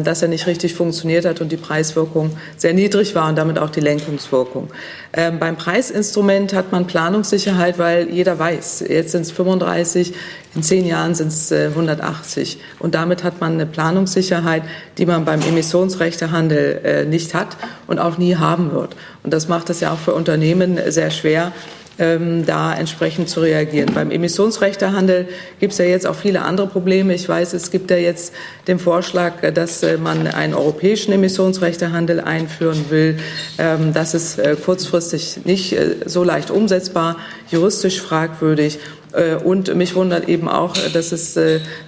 dass 0.04 0.22
er 0.22 0.28
nicht 0.28 0.46
richtig 0.46 0.74
funktioniert 0.74 1.24
hat 1.24 1.40
und 1.40 1.50
die 1.50 1.56
Preiswirkung 1.56 2.36
sehr 2.56 2.74
niedrig 2.74 3.14
war 3.14 3.28
und 3.28 3.36
damit 3.36 3.58
auch 3.58 3.70
die 3.70 3.80
Lenkungswirkung. 3.80 4.70
Ähm, 5.12 5.38
beim 5.38 5.56
Preisinstrument 5.56 6.54
hat 6.54 6.72
man 6.72 6.86
Planungssicherheit, 6.86 7.78
weil 7.78 8.08
jeder 8.08 8.38
weiß, 8.38 8.84
jetzt 8.88 9.12
sind 9.12 9.22
es 9.22 9.30
35, 9.30 10.14
in 10.54 10.62
zehn 10.62 10.86
Jahren 10.86 11.14
sind 11.14 11.28
es 11.28 11.50
180. 11.50 12.58
Und 12.78 12.94
damit 12.94 13.24
hat 13.24 13.40
man 13.40 13.54
eine 13.54 13.66
Planungssicherheit, 13.66 14.62
die 14.98 15.06
man 15.06 15.24
beim 15.24 15.40
Emissionsrechtehandel 15.40 16.80
äh, 16.84 17.04
nicht 17.04 17.34
hat 17.34 17.56
und 17.86 17.98
auch 17.98 18.18
nie 18.18 18.36
haben 18.36 18.72
wird. 18.72 18.94
Und 19.22 19.32
das 19.32 19.48
macht 19.48 19.70
es 19.70 19.80
ja 19.80 19.92
auch 19.92 19.98
für 19.98 20.14
Unternehmen 20.14 20.78
sehr 20.88 21.10
schwer, 21.10 21.52
ähm, 21.98 22.46
da 22.46 22.74
entsprechend 22.74 23.28
zu 23.28 23.40
reagieren. 23.40 23.90
Beim 23.94 24.10
Emissionsrechtehandel 24.10 25.28
gibt 25.60 25.72
es 25.72 25.78
ja 25.78 25.84
jetzt 25.84 26.06
auch 26.06 26.14
viele 26.14 26.42
andere 26.42 26.66
Probleme. 26.66 27.14
Ich 27.14 27.28
weiß, 27.28 27.52
es 27.52 27.70
gibt 27.70 27.90
ja 27.90 27.96
jetzt 27.96 28.32
den 28.66 28.78
Vorschlag, 28.78 29.42
äh, 29.42 29.52
dass 29.52 29.82
äh, 29.82 29.98
man 29.98 30.26
einen 30.26 30.54
europäischen 30.54 31.12
Emissionsrechtehandel 31.12 32.20
einführen 32.20 32.86
will. 32.88 33.18
Ähm, 33.58 33.92
das 33.92 34.14
ist 34.14 34.38
äh, 34.38 34.56
kurzfristig 34.56 35.44
nicht 35.44 35.72
äh, 35.72 35.96
so 36.06 36.24
leicht 36.24 36.50
umsetzbar, 36.50 37.16
juristisch 37.50 38.00
fragwürdig. 38.00 38.78
Äh, 39.12 39.34
Und 39.34 39.74
mich 39.74 39.94
wundert 39.94 40.28
eben 40.28 40.48
auch, 40.48 40.74
dass, 40.94 41.12
es, 41.12 41.38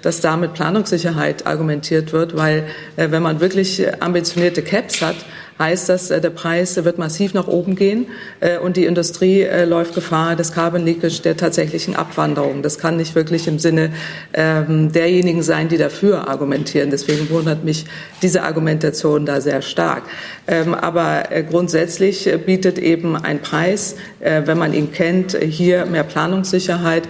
dass 0.03 0.21
da 0.21 0.37
mit 0.37 0.53
Planungssicherheit 0.53 1.47
argumentiert 1.47 2.13
wird, 2.13 2.37
weil 2.37 2.67
wenn 2.97 3.23
man 3.23 3.41
wirklich 3.41 3.83
ambitionierte 4.01 4.61
Caps 4.63 5.01
hat, 5.01 5.17
heißt 5.59 5.89
das, 5.89 6.11
äh, 6.11 6.21
der 6.21 6.31
Preis 6.31 6.77
wird 6.85 6.99
massiv 6.99 7.35
nach 7.35 7.47
oben 7.47 7.77
gehen 7.77 8.07
äh, 8.41 8.59
und 8.59 8.77
die 8.77 8.85
Industrie 8.85 9.43
äh, 9.43 9.65
läuft 9.65 9.95
Gefahr 9.95 10.37
des 10.37 10.53
Carbon 10.53 10.85
Leakage, 10.85 11.21
der 11.23 11.37
tatsächlichen 11.37 11.97
Abwanderung. 11.97 12.63
Das 12.63 12.79
kann 12.79 12.97
nicht 12.97 13.15
wirklich 13.15 13.47
im 13.47 13.59
Sinne 13.59 13.93
ähm, 14.33 14.93
derjenigen 14.93 15.43
sein, 15.43 15.69
die 15.69 15.79
dafür 15.79 16.29
argumentieren. 16.29 16.91
Deswegen 16.91 17.31
wundert 17.31 17.65
mich 17.65 17.85
diese 18.23 18.43
Argumentation 18.43 19.27
da 19.27 19.41
sehr 19.41 19.63
stark. 19.63 20.05
Ähm, 20.47 20.75
aber 20.75 21.33
äh, 21.33 21.43
grundsätzlich 21.43 22.27
äh, 22.27 22.37
bietet 22.37 22.79
eben 22.79 23.17
ein 23.17 23.41
Preis, 23.41 23.97
äh, 24.21 24.43
wenn 24.45 24.59
man 24.59 24.75
ihn 24.75 24.93
kennt, 24.93 25.39
hier 25.39 25.87
mehr 25.87 26.05
Planungssicherheit 26.05 27.09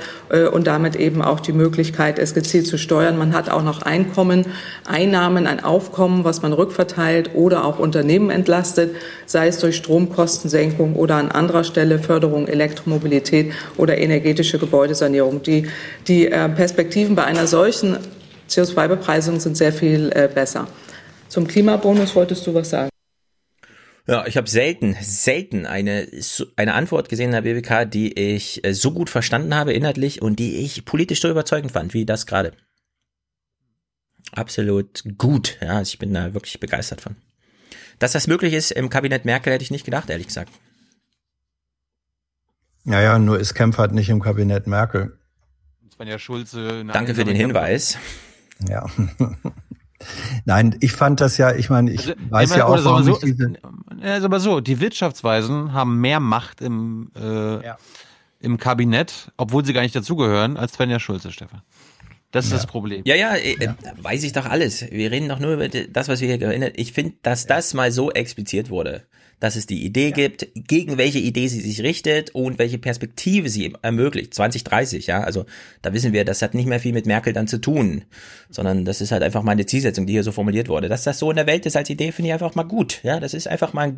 und 0.53 0.67
damit 0.67 0.97
eben 0.97 1.23
auch 1.23 1.39
die 1.39 1.53
Möglichkeit, 1.53 2.19
es 2.19 2.35
gezielt 2.35 2.67
zu 2.67 2.77
steuern. 2.77 3.17
Man 3.17 3.35
hat 3.35 3.51
auch 3.51 3.63
noch 3.63 3.83
Einkommen, 3.83 4.47
Einnahmen, 4.85 5.47
ein 5.47 5.63
Aufkommen, 5.63 6.25
was 6.25 6.43
man 6.43 6.53
rückverteilt 6.53 7.31
oder 7.35 7.65
auch 7.65 7.79
Unternehmen 7.79 8.31
entlastet, 8.31 8.97
sei 9.27 9.49
es 9.49 9.59
durch 9.59 9.77
Stromkostensenkung 9.77 10.97
oder 10.97 11.17
an 11.17 11.31
anderer 11.31 11.63
Stelle 11.63 12.01
Förderung 12.01 12.49
Elektromobilität 12.49 13.53
oder 13.77 13.99
energetische 13.99 14.59
Gebäudesanierung. 14.59 15.43
Die, 15.43 15.69
die 16.09 16.27
Perspektiven 16.27 17.15
bei 17.15 17.25
einer 17.25 17.47
solchen 17.47 17.99
CO2-Bepreisung 18.49 19.39
sind 19.39 19.57
sehr 19.57 19.73
viel 19.73 20.11
besser. 20.35 20.67
Zum 21.29 21.47
Klimabonus 21.47 22.17
wolltest 22.17 22.45
du 22.47 22.55
was 22.55 22.71
sagen? 22.71 22.94
Ja, 24.07 24.27
ich 24.27 24.37
habe 24.37 24.49
selten, 24.49 24.97
selten 25.01 25.65
eine, 25.65 26.07
eine 26.57 26.75
Antwort 26.75 27.09
gesehen 27.09 27.33
in 27.33 27.43
der 27.43 27.43
BBK, 27.43 27.91
die 27.91 28.13
ich 28.13 28.63
äh, 28.65 28.75
so 28.75 28.93
gut 28.93 29.09
verstanden 29.09 29.55
habe 29.55 29.73
inhaltlich 29.73 30.21
und 30.21 30.39
die 30.39 30.57
ich 30.57 30.85
politisch 30.85 31.23
so 31.23 31.31
überzeugend 31.31 31.73
fand, 31.73 31.95
wie 31.95 32.05
das 32.05 32.27
gerade. 32.27 32.53
Absolut 34.33 35.05
gut, 35.17 35.59
ja, 35.63 35.79
also 35.79 35.91
ich 35.91 35.99
bin 35.99 36.13
da 36.13 36.35
wirklich 36.35 36.61
begeistert 36.61 37.01
von. 37.01 37.17
Dass 37.99 38.13
das 38.13 38.27
möglich 38.27 38.53
ist 38.53 38.73
im 38.73 38.91
Kabinett 38.91 39.25
Merkel, 39.25 39.53
hätte 39.53 39.65
ich 39.65 39.71
nicht 39.71 39.85
gedacht, 39.85 40.11
ehrlich 40.11 40.27
gesagt. 40.27 40.53
Ja, 42.85 43.01
ja, 43.01 43.19
nur 43.19 43.41
ist 43.41 43.55
Kempfert 43.55 43.93
nicht 43.93 44.11
im 44.11 44.21
Kabinett 44.21 44.67
Merkel. 44.67 45.19
Svenja 45.95 46.19
Schulze. 46.19 46.85
Danke 46.93 47.15
für 47.15 47.25
den 47.25 47.37
Hinweis. 47.37 47.97
Ja. 48.69 48.87
Nein, 50.45 50.77
ich 50.81 50.93
fand 50.93 51.21
das 51.21 51.39
ja, 51.39 51.55
ich 51.55 51.71
meine, 51.71 51.91
ich 51.91 52.01
Also, 52.01 52.15
weiß 52.31 52.57
ja 52.57 52.67
auch, 52.67 52.85
warum 52.85 53.05
so, 53.05 53.13
ich 53.15 53.19
diese, 53.19 53.55
Ja, 54.03 54.17
ist 54.17 54.25
aber 54.25 54.41
so, 54.41 54.61
die 54.61 54.81
Wirtschaftsweisen 54.81 55.73
haben 55.73 56.01
mehr 56.01 56.21
Macht 56.21 56.61
im, 56.61 57.11
äh, 57.15 57.61
im 58.41 58.59
Kabinett, 58.59 59.33
obwohl 59.37 59.65
sie 59.65 59.73
gar 59.73 59.83
nicht 59.83 59.97
dazugehören, 59.97 60.57
als 60.57 60.75
Svenja 60.75 61.01
Schulze, 61.01 61.33
Stefan. 61.33 61.63
Das 62.31 62.47
ist 62.47 62.53
das 62.53 62.67
Problem. 62.67 63.03
Ja, 63.05 63.15
ja, 63.15 63.37
äh, 63.37 63.57
weiß 64.03 64.25
ich 64.25 64.33
doch 64.33 64.47
alles. 64.47 64.91
Wir 64.91 65.13
reden 65.13 65.29
doch 65.29 65.39
nur 65.39 65.55
über 65.55 65.69
das, 65.69 66.09
was 66.09 66.21
wir 66.21 66.27
hier 66.27 66.39
gewinnen. 66.39 66.73
Ich 66.75 66.93
finde, 66.93 67.15
dass 67.23 67.47
das 67.47 67.75
mal 67.75 67.93
so 67.93 68.11
expliziert 68.11 68.71
wurde, 68.71 69.05
dass 69.41 69.57
es 69.57 69.67
die 69.67 69.85
Idee 69.85 70.11
gibt, 70.11 70.49
gegen 70.55 70.99
welche 70.99 71.19
Idee 71.19 71.49
sie 71.49 71.61
sich 71.61 71.83
richtet 71.83 72.31
und 72.31 72.59
welche 72.59 72.79
Perspektive 72.79 73.49
sie 73.49 73.75
ermöglicht. 73.83 74.35
2030, 74.35 75.07
ja. 75.07 75.23
Also 75.23 75.47
da 75.83 75.93
wissen 75.93 76.13
wir, 76.13 76.25
das 76.25 76.43
hat 76.43 76.55
nicht 76.55 76.67
mehr 76.67 76.81
viel 76.81 76.93
mit 76.93 77.07
Merkel 77.07 77.33
dann 77.33 77.47
zu 77.47 77.59
tun, 77.59 78.05
sondern 78.51 78.85
das 78.85 79.01
ist 79.01 79.13
halt 79.13 79.23
einfach 79.23 79.43
mal 79.43 79.53
eine 79.53 79.67
Zielsetzung, 79.67 80.07
die 80.07 80.13
hier 80.13 80.25
so 80.25 80.33
formuliert 80.33 80.69
wurde. 80.69 80.89
Dass 80.89 81.05
das 81.05 81.19
so 81.19 81.31
in 81.31 81.37
der 81.37 81.47
Welt 81.47 81.67
ist 81.67 81.77
als 81.77 81.91
Idee, 81.91 82.13
finde 82.13 82.29
ich 82.29 82.33
einfach 82.33 82.55
mal 82.55 82.63
gut. 82.65 83.01
Ja, 83.03 83.21
das 83.21 83.35
ist 83.35 83.49
einfach 83.49 83.73
mal. 83.73 83.97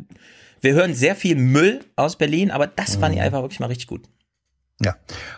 Wir 0.61 0.73
hören 0.73 0.93
sehr 0.93 1.15
viel 1.15 1.35
Müll 1.35 1.81
aus 1.95 2.17
Berlin, 2.17 2.51
aber 2.51 2.67
das 2.67 2.95
fand 2.95 3.15
ich 3.15 3.21
einfach 3.21 3.41
wirklich 3.41 3.59
mal 3.59 3.67
richtig 3.67 3.87
gut. 3.87 4.01
Ja, 4.79 4.95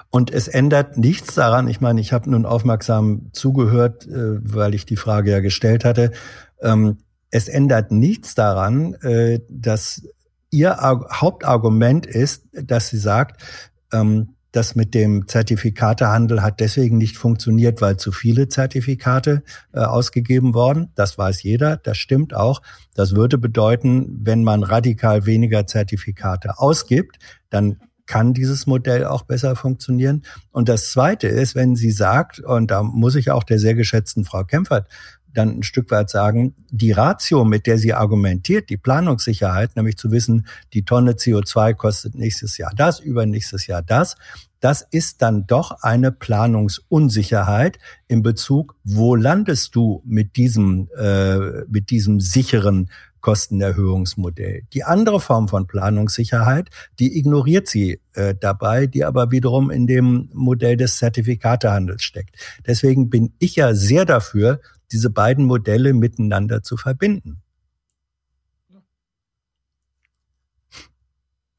und 0.10 0.32
es 0.32 0.48
ändert 0.50 0.98
nichts 0.98 1.36
daran. 1.36 1.70
Ich 1.70 1.80
meine, 1.80 2.02
ich 2.02 2.12
habe 2.12 2.30
nun 2.30 2.46
aufmerksam 2.46 3.30
zugehört, 3.32 4.06
äh, 4.06 4.40
weil 4.42 4.74
ich 4.74 4.86
die 4.86 4.98
Frage 4.98 5.32
ja 5.32 5.40
gestellt 5.40 5.86
hatte. 5.86 6.12
Es 7.32 7.48
ändert 7.48 7.92
nichts 7.92 8.36
daran, 8.36 8.94
äh, 8.96 9.40
dass 9.50 10.04
Ihr 10.52 10.80
Ar 10.80 11.06
Hauptargument 11.22 12.06
ist, 12.06 12.48
dass 12.54 12.90
sie 12.90 12.98
sagt, 12.98 13.44
ähm, 13.94 14.36
das 14.52 14.76
mit 14.76 14.96
dem 14.96 15.28
Zertifikatehandel 15.28 16.42
hat 16.42 16.60
deswegen 16.60 16.98
nicht 16.98 17.18
funktioniert, 17.18 17.82
weil 17.82 17.98
zu 17.98 18.12
viele 18.12 18.48
Zertifikate 18.48 19.44
äh, 19.74 19.82
ausgegeben 19.82 20.56
worden. 20.56 20.90
Das 20.96 21.20
weiß 21.20 21.44
jeder, 21.44 21.78
das 21.78 21.98
stimmt 21.98 22.34
auch. 22.34 22.64
Das 22.96 23.16
würde 23.16 23.38
bedeuten, 23.38 24.08
wenn 24.24 24.44
man 24.44 24.64
radikal 24.64 25.28
weniger 25.28 25.68
Zertifikate 25.68 26.58
ausgibt, 26.58 27.20
dann 27.52 27.78
kann 28.08 28.34
dieses 28.34 28.66
Modell 28.66 29.06
auch 29.06 29.22
besser 29.22 29.56
funktionieren. 29.56 30.24
Und 30.52 30.68
das 30.68 30.90
Zweite 30.90 31.28
ist, 31.28 31.54
wenn 31.54 31.76
sie 31.76 31.92
sagt, 31.92 32.40
und 32.40 32.72
da 32.72 32.82
muss 32.82 33.14
ich 33.14 33.30
auch 33.30 33.44
der 33.44 33.60
sehr 33.60 33.76
geschätzten 33.76 34.26
Frau 34.26 34.44
Kempfert 34.44 34.88
dann 35.34 35.60
ein 35.60 35.64
Stück 35.64 35.92
weit 35.92 36.10
sagen, 36.10 36.56
die 36.70 36.92
Ratio, 36.92 37.46
mit 37.46 37.68
der 37.68 37.78
sie 37.78 37.94
argumentiert, 37.94 38.70
die 38.70 38.78
Planungssicherheit, 38.78 39.76
nämlich 39.76 39.98
zu 39.98 40.12
wissen, 40.12 40.48
die 40.74 40.84
Tonne 40.84 41.14
CO2 41.14 41.74
kostet 41.74 42.16
nächstes 42.16 42.58
Jahr 42.58 42.72
das, 42.76 43.00
übernächstes 43.00 43.68
Jahr 43.68 43.82
das, 43.82 44.16
das 44.60 44.86
ist 44.92 45.22
dann 45.22 45.48
doch 45.48 45.84
eine 45.84 46.12
Planungsunsicherheit 46.12 47.80
in 48.08 48.24
Bezug, 48.24 48.76
wo 48.84 49.16
landest 49.16 49.76
du 49.76 50.02
mit 50.06 50.36
diesem, 50.36 50.90
äh, 50.98 51.64
mit 51.68 51.90
diesem 51.90 52.20
sicheren 52.20 52.90
Kostenerhöhungsmodell. 53.22 54.64
Die 54.74 54.84
andere 54.84 55.20
Form 55.20 55.48
von 55.48 55.68
Planungssicherheit, 55.68 56.70
die 57.00 57.18
ignoriert 57.18 57.68
sie 57.68 58.00
äh, 58.14 58.34
dabei, 58.40 58.88
die 58.88 59.04
aber 59.04 59.32
wiederum 59.32 59.72
in 59.72 59.88
dem 59.88 60.30
Modell 60.34 60.78
des 60.78 60.98
Zertifikatehandels 60.98 62.02
steckt. 62.02 62.36
Deswegen 62.66 63.10
bin 63.10 63.34
ich 63.40 63.56
ja 63.56 63.74
sehr 63.74 64.06
dafür, 64.06 64.62
diese 64.92 65.10
beiden 65.10 65.46
Modelle 65.46 65.94
miteinander 65.94 66.64
zu 66.64 66.78
verbinden. 66.78 67.42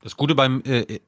Das 0.03 0.17
Gute 0.17 0.35
beim, 0.35 0.63
äh, 0.65 1.01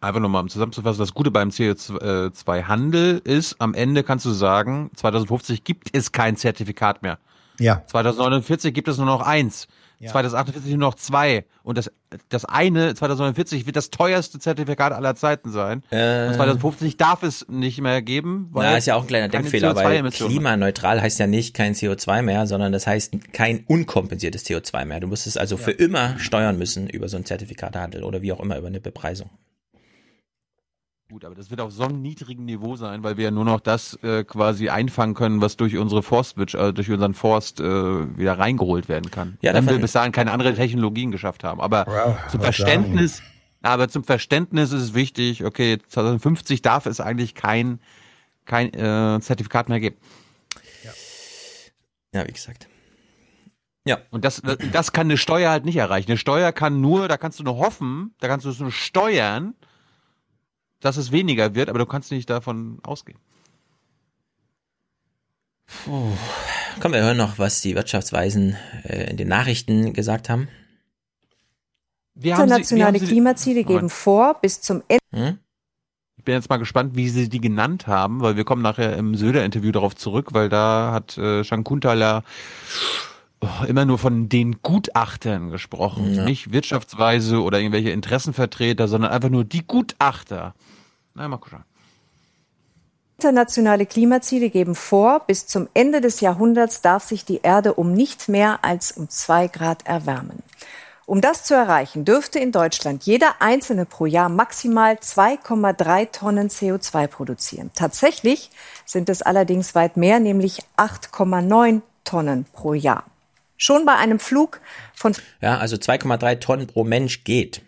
einfach 0.00 0.20
nochmal 0.20 0.42
um 0.42 0.48
zusammenzufassen, 0.48 1.00
das 1.00 1.14
Gute 1.14 1.32
beim 1.32 1.48
CO2-Handel 1.48 3.20
ist, 3.24 3.60
am 3.60 3.74
Ende 3.74 4.04
kannst 4.04 4.24
du 4.24 4.30
sagen, 4.30 4.90
2050 4.94 5.64
gibt 5.64 5.88
es 5.92 6.12
kein 6.12 6.36
Zertifikat 6.36 7.02
mehr. 7.02 7.18
Ja. 7.58 7.84
2049 7.86 8.72
gibt 8.72 8.86
es 8.86 8.98
nur 8.98 9.06
noch 9.06 9.22
eins. 9.22 9.66
2048 10.04 10.70
nur 10.72 10.78
noch 10.78 10.94
zwei. 10.94 11.44
Und 11.62 11.78
das, 11.78 11.90
das 12.28 12.44
eine, 12.44 12.94
2049, 12.94 13.66
wird 13.66 13.76
das 13.76 13.90
teuerste 13.90 14.38
Zertifikat 14.38 14.92
aller 14.92 15.14
Zeiten 15.14 15.50
sein. 15.50 15.82
Äh. 15.90 16.28
Und 16.28 16.34
2050 16.34 16.96
darf 16.96 17.22
es 17.22 17.46
nicht 17.48 17.80
mehr 17.80 18.02
geben. 18.02 18.48
Weil 18.52 18.70
Na, 18.70 18.76
ist 18.76 18.86
ja 18.86 18.94
auch 18.94 19.02
ein 19.02 19.06
kleiner 19.06 19.28
Denkfehler, 19.28 19.74
weil 19.74 19.86
CO2-Emissionen 19.86 20.32
klimaneutral 20.32 21.00
heißt 21.00 21.18
ja 21.18 21.26
nicht 21.26 21.54
kein 21.54 21.74
CO2 21.74 22.22
mehr, 22.22 22.46
sondern 22.46 22.72
das 22.72 22.86
heißt 22.86 23.32
kein 23.32 23.64
unkompensiertes 23.66 24.44
CO2 24.46 24.84
mehr. 24.84 25.00
Du 25.00 25.06
musst 25.06 25.26
es 25.26 25.36
also 25.36 25.56
für 25.56 25.72
immer 25.72 26.18
steuern 26.18 26.58
müssen 26.58 26.88
über 26.88 27.08
so 27.08 27.16
einen 27.16 27.24
Zertifikatehandel 27.24 28.04
oder 28.04 28.22
wie 28.22 28.32
auch 28.32 28.40
immer 28.40 28.58
über 28.58 28.68
eine 28.68 28.80
Bepreisung. 28.80 29.30
Gut, 31.08 31.24
aber 31.24 31.36
das 31.36 31.50
wird 31.50 31.60
auf 31.60 31.70
so 31.70 31.84
einem 31.84 32.02
niedrigen 32.02 32.44
Niveau 32.46 32.74
sein, 32.74 33.04
weil 33.04 33.16
wir 33.16 33.24
ja 33.26 33.30
nur 33.30 33.44
noch 33.44 33.60
das 33.60 33.94
äh, 34.02 34.24
quasi 34.24 34.70
einfangen 34.70 35.14
können, 35.14 35.40
was 35.40 35.56
durch 35.56 35.76
unsere 35.76 36.02
Forstwirtschaft, 36.02 36.64
äh, 36.70 36.72
durch 36.72 36.90
unseren 36.90 37.14
Forst 37.14 37.60
äh, 37.60 38.18
wieder 38.18 38.38
reingeholt 38.40 38.88
werden 38.88 39.10
kann. 39.12 39.38
Ja, 39.40 39.54
Wenn 39.54 39.64
davon- 39.66 39.78
wir 39.78 39.82
bis 39.82 39.92
dahin 39.92 40.10
keine 40.10 40.32
anderen 40.32 40.56
Technologien 40.56 41.12
geschafft 41.12 41.44
haben. 41.44 41.60
Aber 41.60 41.86
Ja, 41.88 42.28
zum 42.28 42.40
Verständnis, 42.40 43.22
aber 43.62 43.88
zum 43.88 44.02
Verständnis 44.02 44.72
ist 44.72 44.82
es 44.82 44.94
wichtig, 44.94 45.44
okay, 45.44 45.78
2050 45.88 46.60
darf 46.62 46.86
es 46.86 47.00
eigentlich 47.00 47.36
kein, 47.36 47.78
kein 48.44 48.74
äh, 48.74 49.20
Zertifikat 49.20 49.68
mehr 49.68 49.78
geben. 49.78 49.96
Ja, 52.12 52.26
wie 52.26 52.32
gesagt. 52.32 52.66
Ja. 53.84 53.98
Und 54.10 54.24
das, 54.24 54.42
das 54.72 54.90
kann 54.92 55.06
eine 55.06 55.18
Steuer 55.18 55.50
halt 55.50 55.64
nicht 55.64 55.76
erreichen. 55.76 56.10
Eine 56.10 56.18
Steuer 56.18 56.50
kann 56.50 56.80
nur, 56.80 57.06
da 57.06 57.16
kannst 57.16 57.38
du 57.38 57.44
nur 57.44 57.58
hoffen, 57.58 58.14
da 58.18 58.26
kannst 58.26 58.44
du 58.46 58.50
es 58.50 58.58
nur 58.58 58.72
steuern, 58.72 59.54
dass 60.80 60.96
es 60.96 61.12
weniger 61.12 61.54
wird, 61.54 61.68
aber 61.68 61.78
du 61.78 61.86
kannst 61.86 62.10
nicht 62.10 62.30
davon 62.30 62.78
ausgehen. 62.82 63.18
Puh. 65.66 66.12
Komm, 66.80 66.92
wir 66.92 67.02
hören 67.02 67.16
noch, 67.16 67.38
was 67.38 67.60
die 67.60 67.74
Wirtschaftsweisen 67.74 68.56
äh, 68.84 69.10
in 69.10 69.16
den 69.16 69.28
Nachrichten 69.28 69.92
gesagt 69.92 70.28
haben. 70.28 70.48
Internationale 72.14 72.98
Klimaziele 72.98 73.62
geben 73.62 73.74
Moment. 73.74 73.92
vor, 73.92 74.40
bis 74.40 74.60
zum 74.60 74.82
Ende. 74.88 75.02
Hm? 75.12 75.38
Ich 76.16 76.24
bin 76.24 76.34
jetzt 76.34 76.48
mal 76.48 76.56
gespannt, 76.56 76.96
wie 76.96 77.08
sie 77.08 77.28
die 77.28 77.40
genannt 77.40 77.86
haben, 77.86 78.20
weil 78.20 78.36
wir 78.36 78.44
kommen 78.44 78.62
nachher 78.62 78.96
im 78.96 79.14
Söder-Interview 79.14 79.70
darauf 79.70 79.94
zurück, 79.94 80.28
weil 80.32 80.48
da 80.48 80.92
hat 80.92 81.16
äh, 81.18 81.44
Shankuntal 81.44 82.02
oh, 82.02 82.22
immer 83.68 83.84
nur 83.84 83.98
von 83.98 84.28
den 84.28 84.62
Gutachtern 84.62 85.50
gesprochen. 85.50 86.14
Ja. 86.14 86.24
Nicht 86.24 86.52
Wirtschaftsweise 86.52 87.42
oder 87.42 87.58
irgendwelche 87.58 87.90
Interessenvertreter, 87.90 88.88
sondern 88.88 89.12
einfach 89.12 89.28
nur 89.28 89.44
die 89.44 89.66
Gutachter. 89.66 90.54
Na, 91.14 91.28
mal 91.28 91.36
gucken. 91.38 91.64
Internationale 93.18 93.86
Klimaziele 93.86 94.50
geben 94.50 94.74
vor, 94.74 95.20
bis 95.20 95.46
zum 95.46 95.68
Ende 95.72 96.02
des 96.02 96.20
Jahrhunderts 96.20 96.82
darf 96.82 97.02
sich 97.02 97.24
die 97.24 97.40
Erde 97.42 97.72
um 97.72 97.94
nicht 97.94 98.28
mehr 98.28 98.58
als 98.62 98.92
um 98.92 99.08
zwei 99.08 99.48
Grad 99.48 99.86
erwärmen. 99.86 100.42
Um 101.06 101.20
das 101.20 101.44
zu 101.44 101.54
erreichen, 101.54 102.04
dürfte 102.04 102.38
in 102.38 102.52
Deutschland 102.52 103.04
jeder 103.04 103.36
Einzelne 103.40 103.86
pro 103.86 104.06
Jahr 104.06 104.28
maximal 104.28 104.94
2,3 104.94 106.10
Tonnen 106.10 106.48
CO2 106.50 107.06
produzieren. 107.06 107.70
Tatsächlich 107.74 108.50
sind 108.84 109.08
es 109.08 109.22
allerdings 109.22 109.74
weit 109.74 109.96
mehr, 109.96 110.20
nämlich 110.20 110.58
8,9 110.76 111.80
Tonnen 112.04 112.44
pro 112.52 112.74
Jahr. 112.74 113.04
Schon 113.56 113.86
bei 113.86 113.94
einem 113.96 114.18
Flug 114.18 114.60
von 114.94 115.14
Ja, 115.40 115.58
also 115.58 115.76
2,3 115.76 116.40
Tonnen 116.40 116.66
pro 116.66 116.84
Mensch 116.84 117.24
geht. 117.24 117.62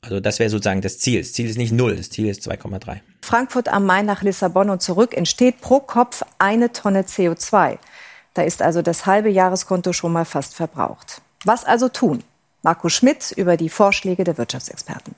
Also 0.00 0.20
das 0.20 0.38
wäre 0.38 0.50
sozusagen 0.50 0.82
das 0.82 0.98
Ziel. 0.98 1.20
Das 1.20 1.32
Ziel 1.32 1.48
ist 1.48 1.56
nicht 1.56 1.72
null, 1.72 1.96
das 1.96 2.10
Ziel 2.10 2.28
ist 2.28 2.46
2,3. 2.46 3.00
Frankfurt 3.22 3.68
am 3.68 3.86
Main 3.86 4.04
nach 4.04 4.22
Lissabon 4.22 4.68
und 4.68 4.82
zurück 4.82 5.16
entsteht 5.16 5.60
pro 5.62 5.80
Kopf 5.80 6.22
eine 6.38 6.72
Tonne 6.72 7.02
CO2. 7.02 7.78
Da 8.34 8.42
ist 8.42 8.60
also 8.60 8.82
das 8.82 9.06
halbe 9.06 9.30
Jahreskonto 9.30 9.92
schon 9.92 10.12
mal 10.12 10.26
fast 10.26 10.54
verbraucht. 10.54 11.22
Was 11.44 11.64
also 11.64 11.88
tun? 11.88 12.22
Marco 12.62 12.88
Schmidt 12.88 13.32
über 13.32 13.56
die 13.56 13.68
Vorschläge 13.68 14.24
der 14.24 14.36
Wirtschaftsexperten. 14.36 15.14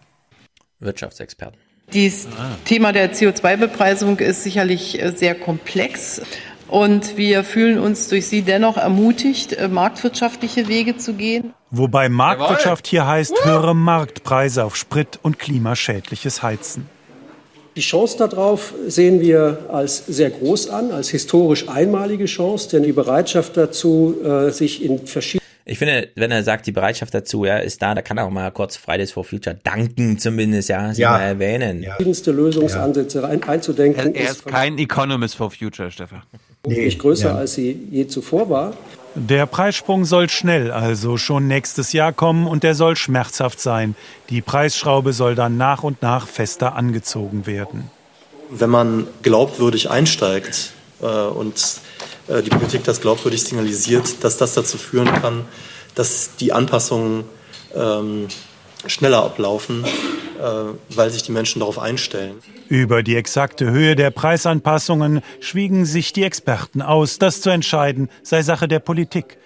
Wirtschaftsexperten. 0.81 1.59
Dieses 1.93 2.29
Thema 2.65 2.93
der 2.93 3.15
CO2-Bepreisung 3.15 4.19
ist 4.19 4.43
sicherlich 4.43 5.01
äh, 5.01 5.13
sehr 5.17 5.35
komplex. 5.35 6.21
Und 6.69 7.17
wir 7.17 7.45
fühlen 7.45 7.79
uns 7.79 8.09
durch 8.09 8.27
Sie 8.27 8.43
dennoch 8.43 8.77
ermutigt, 8.77 9.53
äh, 9.53 9.69
marktwirtschaftliche 9.69 10.69
Wege 10.69 10.97
zu 10.97 11.15
gehen. 11.15 11.53
Wobei 11.71 12.09
Marktwirtschaft 12.09 12.87
hier 12.87 13.07
heißt 13.07 13.45
höhere 13.45 13.75
Marktpreise 13.75 14.65
auf 14.65 14.77
Sprit 14.77 15.19
und 15.23 15.39
klimaschädliches 15.39 16.43
Heizen. 16.43 16.89
Die 17.77 17.83
Chance 17.83 18.17
darauf 18.17 18.73
sehen 18.87 19.21
wir 19.21 19.67
als 19.69 20.07
sehr 20.07 20.31
groß 20.31 20.71
an, 20.71 20.93
als 20.93 21.11
historisch 21.11 21.69
einmalige 21.69 22.25
Chance, 22.25 22.71
denn 22.71 22.83
die 22.83 22.93
Bereitschaft 22.93 23.57
dazu, 23.57 24.17
äh, 24.25 24.51
sich 24.51 24.83
in 24.83 25.07
verschiedenen 25.07 25.46
Ich 25.69 25.79
finde, 25.79 26.11
wenn 26.15 26.31
er 26.31 26.45
sagt, 26.45 26.67
die 26.69 26.73
Bereitschaft 26.73 27.13
dazu 27.13 27.45
ja, 27.45 27.59
ist 27.59 27.83
da, 27.83 27.93
da 27.97 28.01
kann 28.01 28.17
er 28.19 28.25
auch 28.27 28.31
mal 28.31 28.49
kurz 28.53 28.77
Fridays 28.77 29.11
for 29.11 29.25
Future 29.25 29.59
danken 29.65 30.17
zumindest, 30.17 30.69
ja, 30.69 30.95
sie 30.95 31.03
Ja. 31.03 31.11
mal 31.11 31.21
erwähnen. 31.23 31.83
verschiedenste 31.83 32.31
Lösungsansätze 32.31 33.27
ein, 33.27 33.43
einzudenken, 33.43 34.15
Er 34.15 34.31
ist 34.31 34.47
kein 34.47 34.79
Economist 34.79 35.35
for 35.35 35.51
Future, 35.51 35.91
Stefan. 35.91 36.23
vermutlich 36.63 36.99
größer, 37.01 37.31
ja. 37.31 37.35
als 37.35 37.55
sie 37.55 37.77
je 37.91 38.07
zuvor 38.07 38.49
war. 38.49 38.75
Der 39.17 39.47
Preissprung 39.47 40.05
soll 40.05 40.29
schnell, 40.29 40.71
also 40.71 41.17
schon 41.17 41.49
nächstes 41.49 41.93
Jahr 41.93 42.13
kommen 42.13 42.47
und 42.47 42.63
der 42.63 42.75
soll 42.75 42.95
schmerzhaft 42.97 43.59
sein. 43.61 43.97
Die 44.31 44.43
Preisschraube 44.43 45.13
soll 45.15 45.35
dann 45.35 45.57
nach 45.57 45.83
und 45.83 46.01
nach 46.03 46.29
fester 46.29 46.77
angezogen 46.77 47.47
werden. 47.47 47.91
wenn 48.51 48.71
man 48.71 49.09
glaubwürdig 49.23 49.91
einsteigt 49.91 50.71
äh, 51.03 51.07
und 51.07 51.81
die 52.29 52.51
Politik 52.51 52.85
das 52.85 53.01
glaubwürdig 53.01 53.43
signalisiert, 53.43 54.25
dass 54.25 54.37
das 54.37 54.55
dazu 54.55 54.79
führen 54.79 55.13
kann, 55.13 55.45
dass 55.95 56.37
die 56.37 56.53
Anpassungen 56.53 57.25
ähm, 57.75 58.29
schneller 58.87 59.25
ablaufen, 59.25 59.85
äh, 59.85 60.95
weil 60.95 61.11
sich 61.11 61.23
die 61.23 61.33
Menschen 61.33 61.61
darauf 61.61 61.79
einstellen. 61.79 62.37
Über 62.69 63.03
die 63.03 63.17
exakte 63.17 63.71
Höhe 63.71 63.97
der 63.97 64.11
Preisanpassungen 64.11 65.23
schwiegen 65.41 65.85
sich 65.85 66.13
die 66.13 66.25
Experten 66.25 66.83
aus. 66.83 67.19
Das 67.19 67.41
zu 67.41 67.51
entscheiden 67.51 68.09
sei 68.23 68.43
Sache 68.43 68.69
der 68.69 68.81
Politik. 68.81 69.39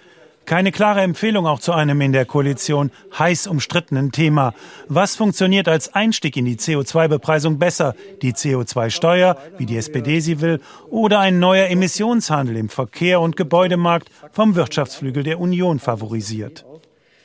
Keine 0.45 0.71
klare 0.71 1.01
Empfehlung 1.01 1.45
auch 1.45 1.59
zu 1.59 1.71
einem 1.71 2.01
in 2.01 2.11
der 2.11 2.25
Koalition 2.25 2.91
heiß 3.17 3.47
umstrittenen 3.47 4.11
Thema. 4.11 4.53
Was 4.87 5.15
funktioniert 5.15 5.67
als 5.67 5.93
Einstieg 5.93 6.35
in 6.35 6.45
die 6.45 6.57
CO2-Bepreisung 6.57 7.59
besser? 7.59 7.95
Die 8.21 8.33
CO2-Steuer, 8.33 9.37
wie 9.57 9.65
die 9.65 9.77
SPD 9.77 10.19
sie 10.19 10.41
will, 10.41 10.59
oder 10.89 11.19
ein 11.19 11.39
neuer 11.39 11.67
Emissionshandel 11.67 12.57
im 12.57 12.69
Verkehr 12.69 13.21
und 13.21 13.37
Gebäudemarkt 13.37 14.09
vom 14.31 14.55
Wirtschaftsflügel 14.55 15.23
der 15.23 15.39
Union 15.39 15.79
favorisiert? 15.79 16.65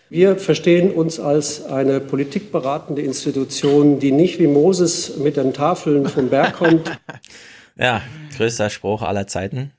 Wir 0.09 0.37
verstehen 0.37 0.93
uns 0.93 1.19
als 1.19 1.65
eine 1.65 1.99
politikberatende 1.99 3.03
Institution, 3.03 3.99
die 3.99 4.13
nicht 4.13 4.39
wie 4.39 4.47
Moses 4.47 5.17
mit 5.17 5.37
den 5.37 5.53
Tafeln 5.53 6.07
vom 6.07 6.29
Berg 6.29 6.55
kommt. 6.55 6.99
Ja, 7.79 8.01
größter 8.35 8.71
Spruch 8.71 9.03
aller 9.03 9.27
Zeiten. 9.27 9.71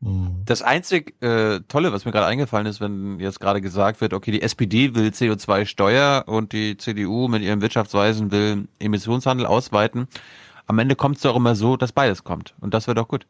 Das 0.00 0.62
einzig 0.62 1.20
äh, 1.22 1.60
Tolle, 1.66 1.92
was 1.92 2.04
mir 2.04 2.12
gerade 2.12 2.26
eingefallen 2.26 2.66
ist, 2.66 2.80
wenn 2.80 3.18
jetzt 3.18 3.40
gerade 3.40 3.60
gesagt 3.60 4.00
wird, 4.00 4.14
okay, 4.14 4.30
die 4.30 4.42
SPD 4.42 4.94
will 4.94 5.08
CO2-Steuer 5.08 6.24
und 6.26 6.52
die 6.52 6.76
CDU 6.76 7.26
mit 7.26 7.42
ihren 7.42 7.60
Wirtschaftsweisen 7.60 8.30
will 8.30 8.68
Emissionshandel 8.78 9.44
ausweiten. 9.46 10.06
Am 10.66 10.78
Ende 10.78 10.94
kommt 10.94 11.16
es 11.16 11.22
doch 11.22 11.34
immer 11.34 11.56
so, 11.56 11.76
dass 11.76 11.90
beides 11.90 12.22
kommt. 12.22 12.54
Und 12.60 12.74
das 12.74 12.86
wäre 12.86 12.94
doch 12.94 13.08
gut. 13.08 13.26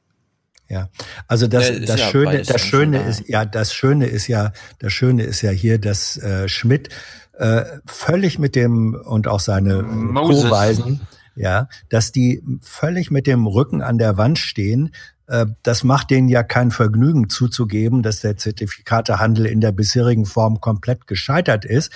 Ja, 0.68 0.90
also 1.26 1.46
das, 1.46 1.68
Ja, 1.68 1.74
ist 1.76 1.88
das 1.88 2.00
ja 2.00 2.06
Schöne, 2.08 2.42
das 2.42 2.60
Schöne 2.60 3.02
ist 3.02 3.28
ja, 3.28 3.44
das 3.46 3.72
Schöne 3.72 4.06
ist 4.06 4.26
ja, 4.26 4.52
das 4.78 4.92
Schöne 4.92 5.22
ist 5.22 5.40
ja 5.40 5.50
hier, 5.50 5.78
dass 5.78 6.18
äh, 6.18 6.46
Schmidt 6.48 6.90
äh, 7.38 7.64
völlig 7.86 8.38
mit 8.38 8.54
dem 8.54 8.94
und 8.94 9.28
auch 9.28 9.40
seine 9.40 9.82
Moses. 9.82 10.44
Co-Weisen, 10.44 11.00
ja, 11.36 11.68
dass 11.88 12.12
die 12.12 12.42
völlig 12.60 13.10
mit 13.10 13.26
dem 13.26 13.46
Rücken 13.46 13.80
an 13.80 13.96
der 13.96 14.18
Wand 14.18 14.38
stehen. 14.38 14.92
Äh, 15.28 15.46
Das 15.62 15.84
macht 15.84 16.10
denen 16.10 16.28
ja 16.28 16.42
kein 16.42 16.70
Vergnügen 16.70 17.28
zuzugeben, 17.28 18.02
dass 18.02 18.20
der 18.20 18.36
Zertifikatehandel 18.36 19.46
in 19.46 19.60
der 19.60 19.72
bisherigen 19.72 20.26
Form 20.26 20.60
komplett 20.60 21.06
gescheitert 21.06 21.64
ist. 21.64 21.92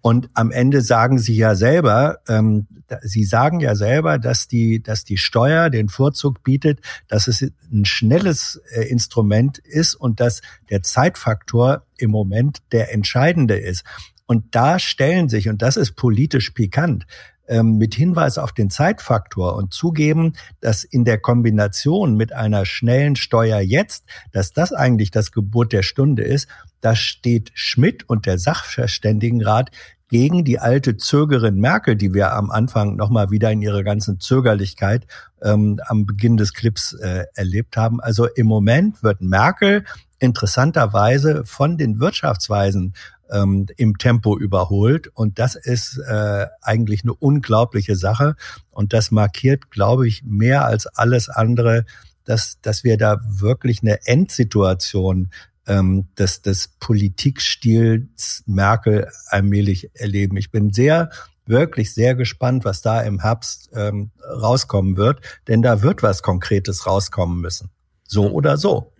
Und 0.00 0.30
am 0.34 0.52
Ende 0.52 0.82
sagen 0.82 1.18
sie 1.18 1.34
ja 1.34 1.56
selber, 1.56 2.20
ähm, 2.28 2.68
sie 3.02 3.24
sagen 3.24 3.58
ja 3.58 3.74
selber, 3.74 4.18
dass 4.18 4.46
die, 4.46 4.80
dass 4.80 5.02
die 5.02 5.16
Steuer 5.16 5.68
den 5.68 5.88
Vorzug 5.88 6.44
bietet, 6.44 6.78
dass 7.08 7.26
es 7.26 7.42
ein 7.72 7.84
schnelles 7.84 8.60
äh, 8.70 8.82
Instrument 8.82 9.58
ist 9.58 9.96
und 9.96 10.20
dass 10.20 10.42
der 10.70 10.84
Zeitfaktor 10.84 11.82
im 11.98 12.12
Moment 12.12 12.58
der 12.70 12.94
entscheidende 12.94 13.56
ist. 13.56 13.82
Und 14.26 14.54
da 14.54 14.78
stellen 14.78 15.28
sich, 15.28 15.48
und 15.48 15.60
das 15.62 15.76
ist 15.76 15.96
politisch 15.96 16.50
pikant, 16.50 17.06
ähm, 17.48 17.78
mit 17.78 17.94
Hinweis 17.94 18.38
auf 18.38 18.52
den 18.52 18.70
Zeitfaktor 18.70 19.56
und 19.56 19.72
zugeben, 19.72 20.34
dass 20.60 20.84
in 20.84 21.04
der 21.04 21.18
Kombination 21.18 22.16
mit 22.16 22.32
einer 22.32 22.66
schnellen 22.66 23.16
Steuer 23.16 23.60
jetzt, 23.60 24.04
dass 24.32 24.52
das 24.52 24.72
eigentlich 24.72 25.10
das 25.10 25.32
Gebot 25.32 25.72
der 25.72 25.82
Stunde 25.82 26.22
ist, 26.22 26.48
da 26.80 26.94
steht 26.94 27.50
Schmidt 27.54 28.08
und 28.08 28.26
der 28.26 28.38
Sachverständigenrat 28.38 29.70
gegen 30.08 30.44
die 30.44 30.58
alte 30.58 30.96
Zögerin 30.96 31.58
Merkel, 31.58 31.96
die 31.96 32.14
wir 32.14 32.32
am 32.32 32.50
Anfang 32.50 32.94
nochmal 32.94 33.30
wieder 33.30 33.50
in 33.50 33.60
ihrer 33.60 33.82
ganzen 33.82 34.20
Zögerlichkeit 34.20 35.06
ähm, 35.42 35.80
am 35.86 36.06
Beginn 36.06 36.36
des 36.36 36.52
Clips 36.52 36.92
äh, 36.92 37.24
erlebt 37.34 37.76
haben. 37.76 38.00
Also 38.00 38.26
im 38.26 38.46
Moment 38.46 39.02
wird 39.02 39.20
Merkel 39.20 39.84
interessanterweise 40.18 41.44
von 41.44 41.76
den 41.76 42.00
Wirtschaftsweisen 42.00 42.94
ähm, 43.30 43.66
im 43.76 43.98
Tempo 43.98 44.38
überholt. 44.38 45.08
Und 45.14 45.38
das 45.38 45.54
ist 45.54 45.98
äh, 45.98 46.46
eigentlich 46.62 47.02
eine 47.02 47.14
unglaubliche 47.14 47.96
Sache. 47.96 48.36
Und 48.70 48.92
das 48.92 49.10
markiert, 49.10 49.70
glaube 49.70 50.06
ich, 50.08 50.24
mehr 50.24 50.64
als 50.64 50.86
alles 50.86 51.28
andere, 51.28 51.84
dass, 52.24 52.60
dass 52.60 52.84
wir 52.84 52.96
da 52.96 53.20
wirklich 53.26 53.82
eine 53.82 54.06
Endsituation 54.06 55.30
ähm, 55.66 56.08
des, 56.18 56.42
des 56.42 56.68
Politikstils 56.80 58.42
Merkel 58.46 59.08
allmählich 59.28 59.90
erleben. 59.94 60.36
Ich 60.36 60.50
bin 60.50 60.72
sehr 60.72 61.10
wirklich 61.46 61.94
sehr 61.94 62.14
gespannt, 62.14 62.64
was 62.64 62.82
da 62.82 63.00
im 63.02 63.20
Herbst 63.20 63.70
ähm, 63.72 64.10
rauskommen 64.28 64.96
wird, 64.96 65.20
denn 65.46 65.62
da 65.62 65.82
wird 65.82 66.02
was 66.02 66.22
Konkretes 66.22 66.86
rauskommen 66.86 67.40
müssen. 67.40 67.70
So 68.06 68.30
oder 68.30 68.56
so. 68.56 68.92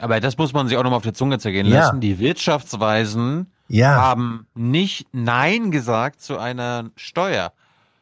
Aber 0.00 0.20
das 0.20 0.36
muss 0.38 0.52
man 0.52 0.68
sich 0.68 0.76
auch 0.76 0.82
nochmal 0.82 0.96
auf 0.98 1.02
der 1.04 1.14
Zunge 1.14 1.38
zergehen 1.38 1.66
Ja. 1.66 1.86
lassen. 1.86 2.00
Die 2.00 2.18
Wirtschaftsweisen 2.18 3.52
Ja. 3.68 3.94
haben 3.96 4.46
nicht 4.54 5.06
Nein 5.12 5.70
gesagt 5.70 6.20
zu 6.20 6.38
einer 6.38 6.90
Steuer. 6.96 7.52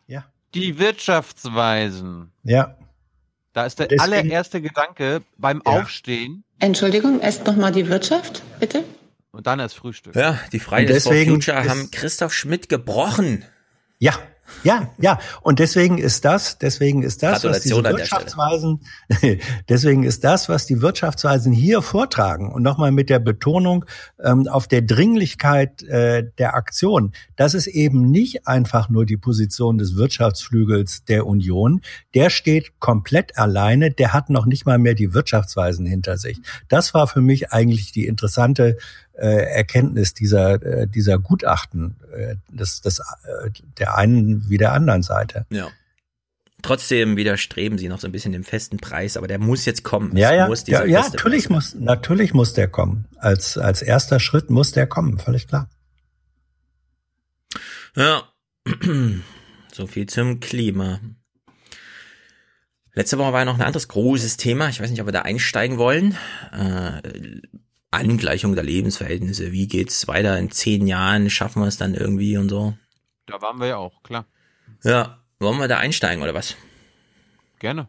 Ja. 0.07 0.25
Die 0.55 0.79
Wirtschaftsweisen. 0.79 2.33
Ja. 2.43 2.77
Da 3.53 3.67
ist 3.67 3.79
der 3.79 3.89
Deswegen- 3.89 4.01
allererste 4.15 4.63
Gedanke 4.63 5.23
beim 5.37 5.61
Aufstehen 5.67 6.45
Entschuldigung, 6.59 7.21
erst 7.21 7.47
nochmal 7.47 7.73
die 7.73 7.89
Wirtschaft, 7.89 8.43
bitte. 8.61 8.85
und 9.33 9.47
dann 9.47 9.59
erst 9.59 9.77
Frühstück. 9.77 10.15
Ja, 10.15 10.39
die 10.53 10.61
Fridays 10.61 11.03
for 11.05 11.15
Future 11.15 11.69
haben 11.69 11.91
Christoph 11.91 12.33
Schmidt 12.33 12.69
gebrochen. 12.69 13.45
Ja, 13.99 14.15
ja, 14.63 14.91
ja. 14.99 15.19
Und 15.43 15.59
deswegen 15.59 15.99
ist 15.99 16.25
das, 16.25 16.59
deswegen 16.59 17.03
ist 17.03 17.23
das, 17.23 17.45
was 17.45 17.61
diese. 17.61 17.83
Wirtschaftsweisen, 17.83 18.81
deswegen 19.69 20.05
ist 20.05 20.25
das, 20.25 20.49
was 20.49 20.67
die 20.67 20.81
Wirtschaftsweisen 20.81 21.53
hier 21.53 21.83
vortragen 21.83 22.53
und 22.53 22.63
nochmal 22.63 22.93
mit 22.93 23.11
der 23.11 23.19
Betonung 23.19 23.85
ähm, 24.23 24.47
auf 24.49 24.69
der 24.69 24.83
Dringlichkeit 24.83 25.83
äh, 25.83 26.25
der 26.39 26.55
Aktion, 26.55 27.13
das 27.37 27.55
ist 27.55 27.67
eben 27.67 28.11
nicht 28.11 28.47
einfach 28.47 28.89
nur 28.89 29.05
die 29.05 29.17
Position 29.17 29.79
des 29.79 29.97
Wirtschaftsflügels 29.97 31.05
der 31.05 31.27
Union. 31.27 31.81
Der 32.15 32.31
steht 32.31 32.79
komplett 32.79 33.39
alleine. 33.39 33.91
Der 33.91 34.13
hat 34.13 34.31
noch 34.31 34.47
nicht 34.47 34.67
mal 34.67 34.79
mehr 34.79 34.95
die 34.95 35.15
Wirtschaftsweisen 35.15 35.87
hinter 35.87 36.19
sich. 36.19 36.41
Das 36.69 36.95
war 36.95 37.07
für 37.07 37.21
mich 37.21 37.53
eigentlich 37.53 37.93
die 37.93 38.07
interessante 38.07 38.77
Erkenntnis 39.15 40.15
dieser, 40.15 40.63
äh, 40.63 40.87
dieser 40.89 41.19
Gutachten, 41.19 41.97
äh, 42.15 42.37
des, 42.49 42.81
des, 42.81 42.99
äh, 42.99 43.51
der 43.79 43.97
einen 43.97 44.49
wie 44.49 44.59
der 44.59 44.73
anderen 44.73 45.03
Seite. 45.03 45.47
Ja. 45.51 45.69
Trotzdem 46.63 47.17
widerstreben 47.17 47.77
sie 47.77 47.89
noch 47.89 47.99
so 47.99 48.07
ein 48.07 48.13
bisschen 48.13 48.33
dem 48.33 48.45
festen 48.45 48.79
Preis, 48.79 49.17
aber 49.17 49.27
der 49.27 49.41
muss 49.41 49.65
jetzt 49.65 49.83
kommen. 49.83 50.17
Ja, 50.17 50.33
ja, 50.33 50.49
ja, 50.67 50.85
ja 50.85 51.03
natürlich 51.03 51.51
muss, 51.51 51.75
natürlich 51.75 52.35
muss 52.35 52.55
der 52.55 52.69
kommen. 52.69 53.07
Als, 53.17 53.59
als 53.59 53.83
erster 53.83 54.21
Schritt 54.21 54.49
muss 54.49 54.71
der 54.71 54.87
kommen, 54.87 55.19
völlig 55.19 55.49
klar. 55.49 55.69
Ja. 57.97 58.29
So 59.75 59.87
viel 59.87 60.07
zum 60.07 60.39
Klima. 60.39 61.01
Letzte 62.93 63.17
Woche 63.17 63.33
war 63.33 63.41
ja 63.41 63.45
noch 63.47 63.55
ein 63.55 63.63
anderes 63.63 63.89
großes 63.89 64.37
Thema. 64.37 64.69
Ich 64.69 64.81
weiß 64.81 64.91
nicht, 64.91 65.01
ob 65.01 65.09
wir 65.09 65.13
da 65.13 65.23
einsteigen 65.23 65.79
wollen. 65.79 66.15
Äh, 66.53 67.01
Angleichung 67.93 68.55
der 68.55 68.65
Lebensverhältnisse. 68.65 69.53
Wie 69.53 69.69
geht's 69.69 70.09
weiter 70.09 70.39
in 70.39 70.51
zehn 70.51 70.87
Jahren? 70.87 71.31
Schaffen 71.31 71.63
wir 71.63 71.69
es 71.69 71.77
dann 71.77 71.95
irgendwie 71.95 72.37
und 72.37 72.49
so? 72.49 72.75
Da 73.27 73.41
waren 73.41 73.61
wir 73.61 73.69
ja 73.69 73.77
auch, 73.77 74.03
klar. 74.03 74.27
Ja. 74.83 75.19
Wollen 75.39 75.59
wir 75.59 75.69
da 75.69 75.79
einsteigen 75.79 76.23
oder 76.23 76.35
was? 76.35 76.57
Gerne. 77.59 77.89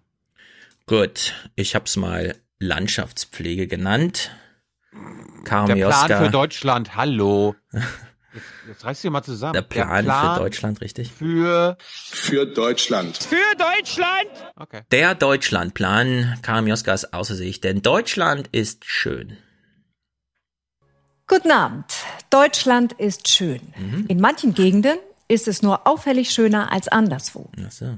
Gut. 0.87 1.33
Ich 1.55 1.75
hab's 1.75 1.95
mal 1.95 2.35
Landschaftspflege 2.59 3.67
genannt. 3.67 4.31
Der 4.91 5.43
Karamioska. 5.43 6.05
Plan 6.05 6.25
für 6.25 6.31
Deutschland, 6.31 6.95
hallo. 6.95 7.55
Jetzt, 8.33 8.45
jetzt 8.67 8.85
reißt 8.85 9.03
ihr 9.03 9.11
mal 9.11 9.21
zusammen. 9.21 9.53
Der 9.53 9.61
Plan, 9.61 10.05
für 10.05 10.39
Deutschland, 10.39 10.81
richtig? 10.81 11.11
Für 11.11 11.77
Für 11.79 12.47
Deutschland. 12.47 13.17
Für 13.17 13.55
Deutschland! 13.57 14.29
Okay. 14.55 14.81
Der 14.91 15.13
Deutschlandplan 15.13 16.39
kam 16.41 16.65
Joskas 16.65 17.13
außer 17.13 17.35
sich, 17.35 17.61
denn 17.61 17.83
Deutschland 17.83 18.47
ist 18.51 18.85
schön. 18.85 19.37
Guten 21.27 21.51
Abend. 21.51 21.85
Deutschland 22.29 22.93
ist 22.93 23.27
schön. 23.27 23.61
In 24.07 24.19
manchen 24.19 24.53
Gegenden 24.53 24.97
ist 25.27 25.47
es 25.47 25.61
nur 25.61 25.87
auffällig 25.87 26.31
schöner 26.31 26.71
als 26.71 26.87
anderswo. 26.87 27.49
Ach 27.65 27.71
so. 27.71 27.97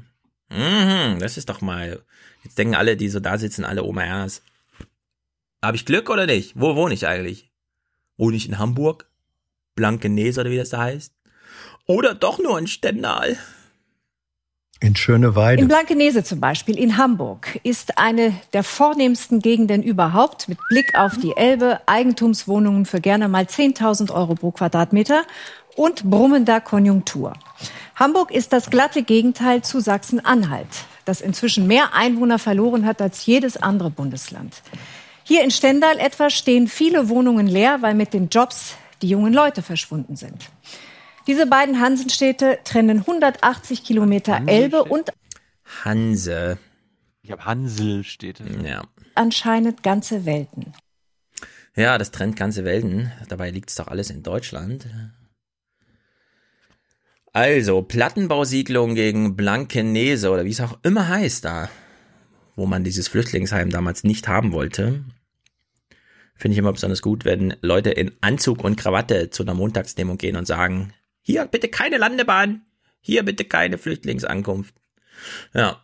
Mhm, 0.49 1.19
das 1.19 1.37
ist 1.37 1.49
doch 1.49 1.61
mal. 1.61 2.03
Jetzt 2.43 2.57
denken 2.57 2.75
alle, 2.75 2.95
die 2.95 3.09
so 3.09 3.19
da 3.19 3.37
sitzen, 3.37 3.65
alle 3.65 3.83
OMRs. 3.83 4.41
Habe 5.63 5.77
ich 5.77 5.85
Glück 5.85 6.09
oder 6.09 6.27
nicht? 6.27 6.53
Wo 6.55 6.75
wohne 6.75 6.93
ich 6.93 7.07
eigentlich? 7.07 7.51
Wohne 8.17 8.37
ich 8.37 8.47
in 8.47 8.59
Hamburg? 8.59 9.09
Blankenese 9.73 10.41
oder 10.41 10.51
wie 10.51 10.57
das 10.57 10.69
da 10.69 10.79
heißt? 10.79 11.13
Oder 11.87 12.13
doch 12.13 12.39
nur 12.39 12.57
in 12.59 12.67
Stendal? 12.67 13.37
In 14.81 14.95
Schöneweide. 14.95 15.61
In 15.61 15.69
Blankenese 15.69 16.23
zum 16.23 16.41
Beispiel 16.41 16.77
in 16.77 16.97
Hamburg 16.97 17.59
ist 17.63 17.97
eine 17.97 18.33
der 18.51 18.63
vornehmsten 18.63 19.39
Gegenden 19.39 19.81
überhaupt 19.81 20.49
mit 20.49 20.57
Blick 20.67 20.97
auf 20.97 21.17
die 21.17 21.35
Elbe, 21.37 21.79
Eigentumswohnungen 21.85 22.85
für 22.85 22.99
gerne 22.99 23.29
mal 23.29 23.45
10.000 23.45 24.13
Euro 24.13 24.35
pro 24.35 24.51
Quadratmeter 24.51 25.23
und 25.77 26.03
brummender 26.03 26.59
Konjunktur. 26.59 27.33
Hamburg 27.95 28.31
ist 28.31 28.51
das 28.51 28.69
glatte 28.69 29.03
Gegenteil 29.03 29.61
zu 29.61 29.79
Sachsen-Anhalt, 29.79 30.67
das 31.05 31.21
inzwischen 31.21 31.67
mehr 31.67 31.93
Einwohner 31.93 32.37
verloren 32.37 32.85
hat 32.85 33.01
als 33.01 33.25
jedes 33.25 33.55
andere 33.55 33.89
Bundesland. 33.89 34.61
Hier 35.23 35.43
in 35.43 35.51
Stendal 35.51 35.99
etwa 35.99 36.29
stehen 36.29 36.67
viele 36.67 37.07
Wohnungen 37.07 37.47
leer, 37.47 37.77
weil 37.81 37.95
mit 37.95 38.13
den 38.13 38.27
Jobs 38.27 38.75
die 39.01 39.07
jungen 39.07 39.33
Leute 39.33 39.61
verschwunden 39.61 40.17
sind. 40.17 40.49
Diese 41.27 41.47
beiden 41.47 41.79
Hansenstädte 41.79 42.59
trennen 42.63 42.99
180 42.99 43.83
Kilometer 43.83 44.41
Elbe 44.45 44.83
und 44.83 45.11
Hanse. 45.83 46.59
Ich 47.21 47.31
habe 47.31 47.45
Hanselstädte. 47.45 48.43
Ja. 48.63 48.83
anscheinend 49.15 49.81
ganze 49.81 50.25
Welten. 50.25 50.73
Ja, 51.75 51.97
das 51.97 52.11
trennt 52.11 52.35
ganze 52.37 52.63
Welten. 52.63 53.11
Dabei 53.27 53.49
liegt's 53.49 53.75
doch 53.75 53.87
alles 53.87 54.09
in 54.09 54.23
Deutschland. 54.23 54.87
Also, 57.33 57.81
Plattenbausiedlung 57.81 58.95
gegen 58.95 59.35
Blankenese 59.35 60.29
oder 60.29 60.45
wie 60.45 60.51
es 60.51 60.61
auch 60.61 60.79
immer 60.83 61.09
heißt 61.09 61.43
da, 61.43 61.69
wo 62.55 62.65
man 62.65 62.83
dieses 62.85 63.09
Flüchtlingsheim 63.09 63.71
damals 63.71 64.03
nicht 64.03 64.27
haben 64.27 64.53
wollte. 64.53 65.03
Finde 66.35 66.53
ich 66.53 66.59
immer 66.59 66.71
besonders 66.71 67.01
gut, 67.01 67.25
wenn 67.25 67.55
Leute 67.61 67.89
in 67.89 68.11
Anzug 68.21 68.63
und 68.63 68.77
Krawatte 68.77 69.31
zu 69.31 69.43
einer 69.43 69.53
Montagsdemo 69.53 70.15
gehen 70.15 70.35
und 70.35 70.45
sagen, 70.45 70.93
hier 71.27 71.45
bitte 71.45 71.67
keine 71.69 71.97
Landebahn, 71.97 72.61
hier 73.01 73.23
bitte 73.23 73.45
keine 73.45 73.77
Flüchtlingsankunft. 73.79 74.75
Ja. 75.53 75.81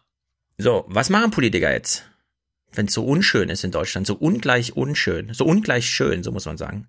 So, 0.58 0.86
was 0.88 1.10
machen 1.10 1.32
Politiker 1.32 1.72
jetzt? 1.72 2.06
Wenn 2.74 2.86
es 2.86 2.94
so 2.94 3.04
unschön 3.04 3.50
ist 3.50 3.64
in 3.64 3.72
Deutschland, 3.72 4.06
so 4.06 4.14
ungleich 4.14 4.76
unschön, 4.78 5.34
so 5.34 5.46
ungleich 5.46 5.90
schön, 5.90 6.22
so 6.22 6.32
muss 6.32 6.46
man 6.46 6.58
sagen. 6.58 6.88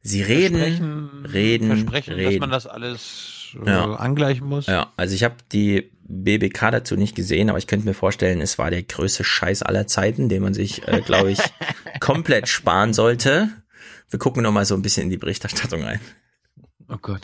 Sie 0.00 0.22
reden, 0.22 0.58
Versprechen, 0.58 1.26
reden, 1.26 1.68
Versprechen, 1.68 2.16
dass 2.16 2.26
reden. 2.26 2.40
man 2.40 2.50
das 2.50 2.66
alles 2.66 3.56
äh, 3.64 3.70
Ja. 3.70 3.94
angleichen 3.94 4.46
muss. 4.46 4.66
Ja, 4.66 4.92
also 4.96 5.14
ich 5.14 5.22
habe 5.22 5.36
die 5.52 5.92
BBK 6.02 6.70
dazu 6.72 6.96
nicht 6.96 7.14
gesehen, 7.14 7.48
aber 7.48 7.58
ich 7.58 7.66
könnte 7.68 7.86
mir 7.86 7.94
vorstellen, 7.94 8.40
es 8.40 8.58
war 8.58 8.70
der 8.70 8.82
größte 8.82 9.22
Scheiß 9.24 9.62
aller 9.62 9.86
Zeiten, 9.86 10.28
den 10.28 10.42
man 10.42 10.54
sich, 10.54 10.86
äh, 10.88 11.00
glaube 11.00 11.30
ich, 11.30 11.38
komplett 12.00 12.48
sparen 12.48 12.92
sollte. 12.92 13.50
Wir 14.10 14.18
gucken 14.18 14.42
noch 14.42 14.52
mal 14.52 14.64
so 14.64 14.74
ein 14.74 14.82
bisschen 14.82 15.04
in 15.04 15.10
die 15.10 15.16
Berichterstattung 15.18 15.82
rein. 15.84 16.00
Oh 16.88 16.96
Gott. 17.00 17.22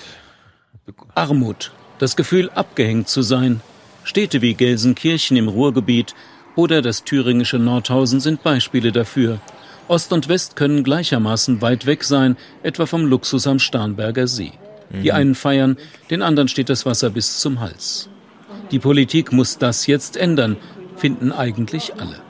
Armut, 1.14 1.72
das 1.98 2.16
Gefühl 2.16 2.50
abgehängt 2.50 3.08
zu 3.08 3.22
sein. 3.22 3.60
Städte 4.04 4.42
wie 4.42 4.54
Gelsenkirchen 4.54 5.36
im 5.36 5.48
Ruhrgebiet 5.48 6.14
oder 6.56 6.82
das 6.82 7.04
thüringische 7.04 7.58
Nordhausen 7.58 8.20
sind 8.20 8.42
Beispiele 8.42 8.92
dafür. 8.92 9.40
Ost 9.88 10.12
und 10.12 10.28
West 10.28 10.56
können 10.56 10.84
gleichermaßen 10.84 11.60
weit 11.62 11.86
weg 11.86 12.04
sein, 12.04 12.36
etwa 12.62 12.86
vom 12.86 13.06
Luxus 13.06 13.46
am 13.46 13.58
Starnberger 13.58 14.26
See. 14.26 14.52
Die 14.90 15.10
Mhm. 15.10 15.16
einen 15.16 15.34
feiern, 15.34 15.76
den 16.10 16.22
anderen 16.22 16.48
steht 16.48 16.68
das 16.68 16.86
Wasser 16.86 17.10
bis 17.10 17.40
zum 17.40 17.60
Hals. 17.60 18.08
Die 18.70 18.78
Politik 18.78 19.32
muss 19.32 19.58
das 19.58 19.86
jetzt 19.86 20.16
ändern, 20.16 20.56
finden 20.96 21.32
eigentlich 21.32 21.94
alle. 21.98 22.20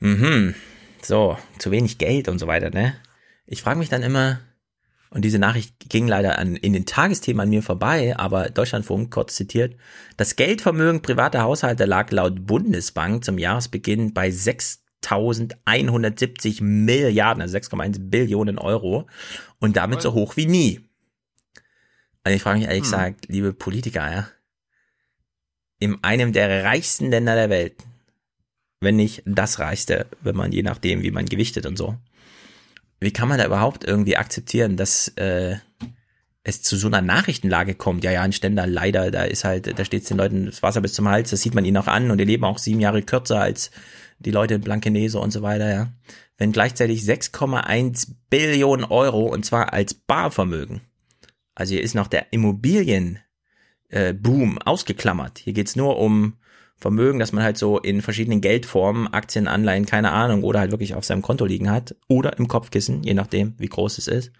Mhm. 0.00 0.54
So, 1.02 1.38
zu 1.58 1.70
wenig 1.70 1.98
Geld 1.98 2.28
und 2.28 2.38
so 2.38 2.46
weiter, 2.46 2.70
ne? 2.70 2.94
Ich 3.46 3.62
frage 3.62 3.78
mich 3.78 3.88
dann 3.90 4.02
immer, 4.02 4.40
und 5.14 5.22
diese 5.22 5.38
Nachricht 5.38 5.88
ging 5.88 6.06
leider 6.08 6.40
an, 6.40 6.56
in 6.56 6.72
den 6.72 6.86
Tagesthemen 6.86 7.40
an 7.40 7.48
mir 7.48 7.62
vorbei, 7.62 8.18
aber 8.18 8.50
Deutschlandfunk 8.50 9.12
kurz 9.12 9.36
zitiert, 9.36 9.76
das 10.16 10.34
Geldvermögen 10.34 11.02
privater 11.02 11.42
Haushalte 11.42 11.84
lag 11.84 12.10
laut 12.10 12.44
Bundesbank 12.46 13.24
zum 13.24 13.38
Jahresbeginn 13.38 14.12
bei 14.12 14.26
6.170 14.28 16.64
Milliarden, 16.64 17.42
also 17.42 17.56
6,1 17.56 18.10
Billionen 18.10 18.58
Euro 18.58 19.06
und 19.60 19.76
damit 19.76 20.02
so 20.02 20.14
hoch 20.14 20.36
wie 20.36 20.46
nie. 20.46 20.80
Also 22.24 22.34
ich 22.34 22.42
frage 22.42 22.58
mich 22.58 22.66
ehrlich 22.66 22.82
Hm. 22.82 22.90
gesagt, 22.90 23.26
liebe 23.28 23.52
Politiker, 23.52 24.10
ja, 24.10 24.28
in 25.78 26.02
einem 26.02 26.32
der 26.32 26.64
reichsten 26.64 27.10
Länder 27.10 27.36
der 27.36 27.50
Welt, 27.50 27.76
wenn 28.80 28.96
nicht 28.96 29.22
das 29.26 29.60
reichste, 29.60 30.06
wenn 30.22 30.34
man 30.34 30.50
je 30.50 30.64
nachdem, 30.64 31.04
wie 31.04 31.12
man 31.12 31.26
gewichtet 31.26 31.66
und 31.66 31.78
so. 31.78 31.96
Wie 33.04 33.12
kann 33.12 33.28
man 33.28 33.38
da 33.38 33.44
überhaupt 33.44 33.84
irgendwie 33.84 34.16
akzeptieren, 34.16 34.78
dass 34.78 35.08
äh, 35.16 35.56
es 36.42 36.62
zu 36.62 36.76
so 36.76 36.86
einer 36.86 37.02
Nachrichtenlage 37.02 37.74
kommt? 37.74 38.02
Ja, 38.02 38.10
ja, 38.10 38.22
ein 38.22 38.32
Ständer, 38.32 38.66
leider, 38.66 39.10
da 39.10 39.24
ist 39.24 39.44
halt, 39.44 39.78
da 39.78 39.84
steht 39.84 40.08
den 40.08 40.16
Leuten 40.16 40.46
das 40.46 40.62
Wasser 40.62 40.80
bis 40.80 40.94
zum 40.94 41.08
Hals, 41.08 41.28
das 41.28 41.42
sieht 41.42 41.54
man 41.54 41.66
ihnen 41.66 41.76
auch 41.76 41.86
an 41.86 42.10
und 42.10 42.16
die 42.16 42.24
leben 42.24 42.44
auch 42.44 42.56
sieben 42.56 42.80
Jahre 42.80 43.02
kürzer 43.02 43.40
als 43.40 43.70
die 44.18 44.30
Leute 44.30 44.54
in 44.54 44.62
Blankenese 44.62 45.18
und 45.18 45.32
so 45.32 45.42
weiter, 45.42 45.70
ja. 45.70 45.92
Wenn 46.38 46.52
gleichzeitig 46.52 47.02
6,1 47.02 48.08
Billionen 48.30 48.86
Euro 48.86 49.26
und 49.26 49.44
zwar 49.44 49.74
als 49.74 49.92
Barvermögen 49.92 50.80
Also 51.54 51.74
hier 51.74 51.82
ist 51.82 51.94
noch 51.94 52.08
der 52.08 52.32
Immobilienboom 52.32 53.20
äh, 53.90 54.64
ausgeklammert. 54.64 55.38
Hier 55.40 55.52
geht's 55.52 55.76
nur 55.76 55.98
um 55.98 56.38
Vermögen, 56.76 57.18
dass 57.18 57.32
man 57.32 57.44
halt 57.44 57.56
so 57.56 57.78
in 57.78 58.02
verschiedenen 58.02 58.40
Geldformen, 58.40 59.12
Aktien, 59.12 59.48
Anleihen, 59.48 59.86
keine 59.86 60.10
Ahnung, 60.10 60.42
oder 60.42 60.60
halt 60.60 60.70
wirklich 60.70 60.94
auf 60.94 61.04
seinem 61.04 61.22
Konto 61.22 61.44
liegen 61.46 61.70
hat 61.70 61.94
oder 62.08 62.38
im 62.38 62.48
Kopfkissen, 62.48 63.02
je 63.02 63.14
nachdem, 63.14 63.54
wie 63.58 63.68
groß 63.68 63.98
es 63.98 64.08
ist. 64.08 64.32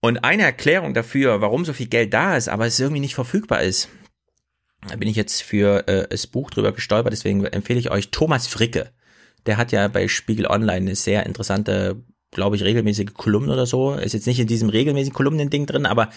Und 0.00 0.24
eine 0.24 0.42
Erklärung 0.42 0.94
dafür, 0.94 1.40
warum 1.40 1.64
so 1.64 1.72
viel 1.72 1.86
Geld 1.86 2.12
da 2.12 2.36
ist, 2.36 2.48
aber 2.48 2.66
es 2.66 2.80
irgendwie 2.80 3.00
nicht 3.00 3.14
verfügbar 3.14 3.62
ist, 3.62 3.88
da 4.88 4.96
bin 4.96 5.08
ich 5.08 5.16
jetzt 5.16 5.42
für 5.42 5.86
äh, 5.86 6.08
das 6.08 6.26
Buch 6.26 6.50
drüber 6.50 6.72
gestolpert, 6.72 7.12
deswegen 7.12 7.44
empfehle 7.44 7.78
ich 7.78 7.90
euch 7.90 8.10
Thomas 8.10 8.48
Fricke. 8.48 8.90
Der 9.46 9.56
hat 9.56 9.70
ja 9.72 9.86
bei 9.88 10.08
Spiegel 10.08 10.46
Online 10.46 10.72
eine 10.72 10.96
sehr 10.96 11.24
interessante, 11.24 12.02
glaube 12.32 12.56
ich, 12.56 12.64
regelmäßige 12.64 13.14
Kolumne 13.14 13.52
oder 13.52 13.66
so. 13.66 13.94
Ist 13.94 14.12
jetzt 14.12 14.26
nicht 14.26 14.40
in 14.40 14.46
diesem 14.46 14.68
regelmäßigen 14.68 15.14
Kolumnen-Ding 15.14 15.66
drin, 15.66 15.86
aber 15.86 16.10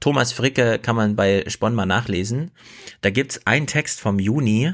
Thomas 0.00 0.32
Fricke 0.32 0.78
kann 0.78 0.96
man 0.96 1.14
bei 1.14 1.44
Spon 1.46 1.74
mal 1.74 1.86
nachlesen. 1.86 2.50
Da 3.02 3.10
gibt's 3.10 3.46
einen 3.46 3.66
Text 3.66 4.00
vom 4.00 4.18
Juni. 4.18 4.72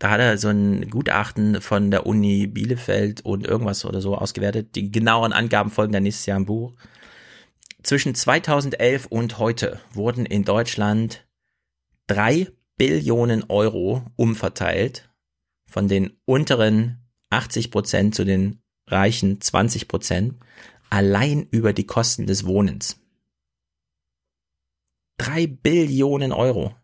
Da 0.00 0.10
hat 0.10 0.20
er 0.20 0.38
so 0.38 0.48
ein 0.48 0.90
Gutachten 0.90 1.60
von 1.60 1.90
der 1.90 2.06
Uni 2.06 2.46
Bielefeld 2.48 3.24
und 3.24 3.46
irgendwas 3.46 3.84
oder 3.84 4.00
so 4.00 4.16
ausgewertet. 4.16 4.74
Die 4.74 4.90
genauen 4.90 5.32
Angaben 5.32 5.70
folgen 5.70 5.92
dann 5.92 6.02
nächstes 6.02 6.26
Jahr 6.26 6.36
im 6.36 6.46
Buch. 6.46 6.72
Zwischen 7.82 8.14
2011 8.14 9.06
und 9.06 9.38
heute 9.38 9.80
wurden 9.92 10.26
in 10.26 10.44
Deutschland 10.44 11.24
drei 12.08 12.48
Billionen 12.76 13.44
Euro 13.48 14.02
umverteilt 14.16 15.08
von 15.66 15.86
den 15.88 16.12
unteren 16.24 16.98
80 17.30 17.70
Prozent 17.70 18.14
zu 18.14 18.24
den 18.24 18.62
reichen 18.88 19.40
20 19.40 19.86
Prozent 19.86 20.34
allein 20.90 21.46
über 21.50 21.72
die 21.72 21.86
Kosten 21.86 22.26
des 22.26 22.46
Wohnens. 22.46 23.00
Drei 25.18 25.46
Billionen 25.46 26.32
Euro. 26.32 26.74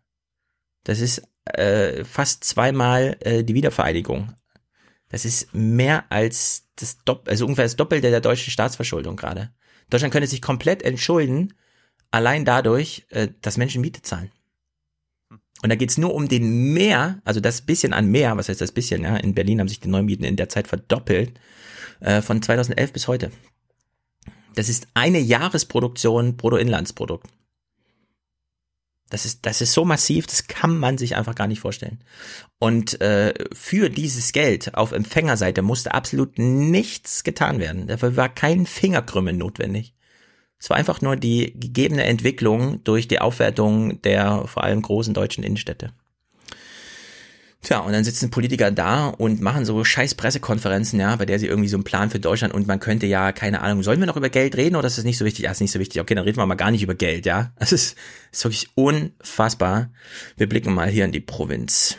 Das 0.83 0.99
ist 0.99 1.23
äh, 1.45 2.03
fast 2.03 2.43
zweimal 2.43 3.17
äh, 3.21 3.43
die 3.43 3.55
Wiedervereinigung. 3.55 4.33
Das 5.09 5.25
ist 5.25 5.53
mehr 5.53 6.05
als 6.11 6.67
das 6.75 6.97
Dopp 7.05 7.27
also 7.27 7.45
ungefähr 7.45 7.65
das 7.65 7.75
Doppelte 7.75 8.11
der 8.11 8.21
deutschen 8.21 8.51
Staatsverschuldung 8.51 9.15
gerade. 9.15 9.51
Deutschland 9.89 10.11
könnte 10.11 10.27
sich 10.27 10.41
komplett 10.41 10.83
entschulden, 10.83 11.53
allein 12.11 12.45
dadurch, 12.45 13.05
äh, 13.09 13.29
dass 13.41 13.57
Menschen 13.57 13.81
Miete 13.81 14.01
zahlen. 14.01 14.31
Und 15.61 15.69
da 15.69 15.75
geht's 15.75 15.97
nur 15.97 16.13
um 16.13 16.27
den 16.27 16.73
Mehr, 16.73 17.21
also 17.23 17.39
das 17.39 17.61
bisschen 17.61 17.93
an 17.93 18.07
Mehr, 18.07 18.35
was 18.37 18.49
heißt 18.49 18.61
das 18.61 18.71
bisschen, 18.71 19.03
ja, 19.03 19.15
in 19.17 19.33
Berlin 19.33 19.59
haben 19.59 19.67
sich 19.67 19.79
die 19.79 19.87
Neumieten 19.87 20.25
in 20.25 20.35
der 20.35 20.49
Zeit 20.49 20.67
verdoppelt, 20.67 21.39
äh, 22.01 22.21
von 22.21 22.41
2011 22.41 22.93
bis 22.93 23.07
heute. 23.07 23.31
Das 24.55 24.69
ist 24.69 24.87
eine 24.93 25.19
Jahresproduktion 25.19 26.37
Bruttoinlandsprodukt. 26.37 27.27
Das 29.09 29.25
ist, 29.25 29.45
das 29.45 29.61
ist 29.61 29.73
so 29.73 29.85
massiv, 29.85 30.25
das 30.25 30.47
kann 30.47 30.77
man 30.77 30.97
sich 30.97 31.15
einfach 31.15 31.35
gar 31.35 31.47
nicht 31.47 31.59
vorstellen. 31.59 31.99
Und 32.57 32.99
äh, 33.01 33.33
für 33.53 33.89
dieses 33.89 34.31
Geld 34.31 34.73
auf 34.73 34.91
Empfängerseite 34.91 35.61
musste 35.61 35.93
absolut 35.93 36.39
nichts 36.39 37.23
getan 37.23 37.59
werden. 37.59 37.87
Dafür 37.87 38.15
war 38.15 38.29
kein 38.29 38.65
Fingerkrümmen 38.65 39.37
notwendig. 39.37 39.93
Es 40.57 40.69
war 40.69 40.77
einfach 40.77 41.01
nur 41.01 41.15
die 41.15 41.53
gegebene 41.59 42.05
Entwicklung 42.05 42.83
durch 42.83 43.07
die 43.07 43.19
Aufwertung 43.19 44.01
der 44.01 44.47
vor 44.47 44.63
allem 44.63 44.81
großen 44.81 45.13
deutschen 45.13 45.43
Innenstädte. 45.43 45.91
Tja, 47.65 47.79
und 47.79 47.93
dann 47.93 48.03
sitzen 48.03 48.29
Politiker 48.29 48.69
da 48.69 49.07
und 49.07 49.41
machen 49.41 49.65
so 49.65 49.83
scheiß 49.83 50.13
Pressekonferenzen, 50.13 50.99
ja, 50.99 51.15
bei 51.15 51.25
der 51.25 51.39
sie 51.39 51.47
irgendwie 51.47 51.67
so 51.67 51.77
einen 51.77 51.83
Plan 51.83 52.11
für 52.11 52.19
Deutschland 52.19 52.53
und 52.53 52.67
man 52.67 52.79
könnte 52.79 53.07
ja, 53.07 53.31
keine 53.31 53.61
Ahnung, 53.61 53.81
sollen 53.81 53.99
wir 53.99 54.05
noch 54.05 54.17
über 54.17 54.29
Geld 54.29 54.55
reden 54.55 54.75
oder 54.75 54.85
ist 54.85 54.99
das 54.99 55.03
nicht 55.03 55.17
so 55.17 55.25
wichtig? 55.25 55.45
Ja, 55.45 55.51
ist 55.51 55.61
nicht 55.61 55.71
so 55.71 55.79
wichtig. 55.79 55.99
Okay, 55.99 56.13
dann 56.13 56.25
reden 56.25 56.37
wir 56.37 56.45
mal 56.45 56.53
gar 56.53 56.69
nicht 56.69 56.83
über 56.83 56.93
Geld, 56.93 57.25
ja. 57.25 57.53
Das 57.57 57.71
ist, 57.71 57.97
ist 58.31 58.43
wirklich 58.43 58.69
unfassbar. 58.75 59.89
Wir 60.37 60.47
blicken 60.47 60.75
mal 60.75 60.89
hier 60.89 61.05
in 61.05 61.11
die 61.11 61.21
Provinz. 61.21 61.97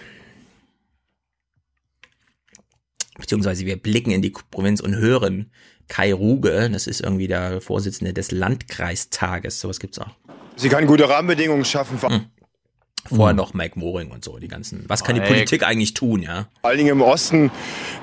Beziehungsweise 3.19 3.67
wir 3.67 3.77
blicken 3.77 4.13
in 4.13 4.23
die 4.23 4.31
Provinz 4.31 4.79
und 4.81 4.95
hören 4.95 5.51
Kai 5.89 6.15
Ruge, 6.15 6.71
das 6.71 6.87
ist 6.87 7.01
irgendwie 7.01 7.27
der 7.27 7.61
Vorsitzende 7.61 8.15
des 8.15 8.31
Landkreistages, 8.31 9.59
sowas 9.59 9.81
gibt's 9.81 9.99
auch. 9.99 10.15
Sie 10.55 10.69
kann 10.69 10.87
gute 10.87 11.09
Rahmenbedingungen 11.09 11.65
schaffen. 11.65 12.01
Hm. 12.01 12.27
Vorher 13.09 13.35
noch 13.35 13.55
Mike 13.55 13.79
Moring 13.79 14.11
und 14.11 14.25
so, 14.25 14.39
die 14.39 14.49
ganzen. 14.49 14.85
Was 14.89 15.05
kann 15.05 15.15
die 15.15 15.21
Mike. 15.21 15.33
Politik 15.33 15.63
eigentlich 15.63 15.95
tun, 15.95 16.23
ja? 16.23 16.47
Vor 16.61 16.71
allen 16.71 16.79
Dingen 16.79 16.91
im 16.91 17.03
Osten 17.03 17.51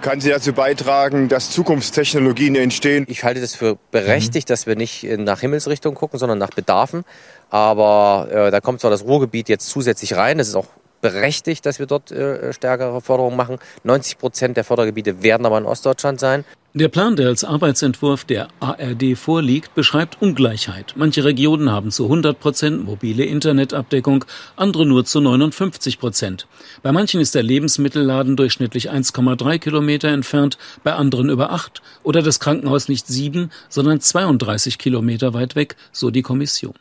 kann 0.02 0.22
sie 0.22 0.30
dazu 0.30 0.54
beitragen, 0.54 1.30
dass 1.30 1.52
Zukunftstechnologien 1.52 2.56
entstehen. 2.56 3.06
Ich 3.08 3.24
halte 3.24 3.42
das 3.42 3.56
für 3.56 3.78
berechtigt, 3.92 4.50
dass 4.50 4.68
wir 4.68 4.76
nicht 4.76 5.04
nach 5.04 5.40
Himmelsrichtung 5.40 5.96
gucken, 5.96 6.20
sondern 6.20 6.38
nach 6.38 6.52
Bedarfen. 6.52 7.04
Aber 7.50 8.28
äh, 8.32 8.52
da 8.52 8.62
kommt 8.62 8.82
zwar 8.82 8.92
das 8.92 9.04
Ruhrgebiet 9.04 9.50
jetzt 9.50 9.70
zusätzlich 9.70 10.16
rein, 10.16 10.40
das 10.40 10.48
ist 10.48 10.56
auch 10.56 10.68
berechtigt, 11.04 11.66
dass 11.66 11.80
wir 11.80 11.86
dort 11.86 12.12
äh, 12.12 12.54
stärkere 12.54 13.02
Förderungen 13.02 13.36
machen. 13.36 13.60
90 13.84 14.18
Prozent 14.18 14.58
der 14.58 14.64
Fördergebiete 14.64 15.22
werden 15.22 15.46
aber 15.46 15.58
in 15.60 15.66
Ostdeutschland 15.66 16.20
sein. 16.20 16.46
Der 16.76 16.88
Plan, 16.88 17.16
der 17.16 17.28
als 17.28 17.44
Arbeitsentwurf 17.44 18.26
der 18.26 18.48
ARD 18.60 19.16
vorliegt, 19.16 19.76
beschreibt 19.76 20.20
Ungleichheit. 20.24 20.96
Manche 20.98 21.24
Regionen 21.24 21.72
haben 21.72 21.92
zu 21.92 22.06
100 22.06 22.40
Prozent 22.40 22.84
mobile 22.84 23.24
Internetabdeckung, 23.26 24.26
andere 24.56 24.88
nur 24.88 25.06
zu 25.06 25.22
59 25.22 26.00
Prozent. 26.00 26.48
Bei 26.82 26.92
manchen 26.92 27.22
ist 27.22 27.36
der 27.36 27.44
Lebensmittelladen 27.44 28.36
durchschnittlich 28.36 28.92
1,3 28.92 29.60
Kilometer 29.60 30.08
entfernt, 30.08 30.58
bei 30.84 30.94
anderen 30.94 31.30
über 31.30 31.52
8 31.52 31.84
oder 32.02 32.24
das 32.24 32.40
Krankenhaus 32.40 32.90
nicht 32.90 33.06
7, 33.06 33.52
sondern 33.70 34.00
32 34.00 34.80
Kilometer 34.80 35.36
weit 35.36 35.56
weg, 35.56 35.76
so 35.92 36.10
die 36.10 36.24
Kommission. 36.24 36.74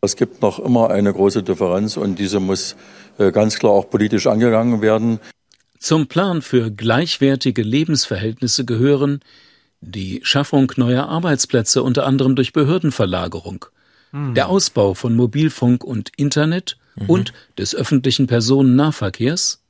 Es 0.00 0.16
gibt 0.16 0.42
noch 0.42 0.58
immer 0.58 0.90
eine 0.90 1.12
große 1.12 1.44
Differenz 1.44 1.96
und 1.96 2.18
diese 2.18 2.40
muss 2.40 2.74
äh, 3.18 3.30
ganz 3.30 3.60
klar 3.60 3.70
auch 3.70 3.88
politisch 3.88 4.26
angegangen 4.26 4.82
werden. 4.82 5.20
Zum 5.82 6.06
Plan 6.06 6.42
für 6.42 6.70
gleichwertige 6.70 7.62
Lebensverhältnisse 7.64 8.64
gehören 8.64 9.18
die 9.80 10.20
Schaffung 10.22 10.70
neuer 10.76 11.08
Arbeitsplätze 11.08 11.82
unter 11.82 12.06
anderem 12.06 12.36
durch 12.36 12.52
Behördenverlagerung, 12.52 13.66
Hm. 14.12 14.32
der 14.34 14.48
Ausbau 14.48 14.94
von 14.94 15.16
Mobilfunk 15.16 15.82
und 15.82 16.12
Internet 16.16 16.78
Mhm. 16.94 17.10
und 17.10 17.32
des 17.58 17.74
öffentlichen 17.74 18.28
Personennahverkehrs, 18.28 19.64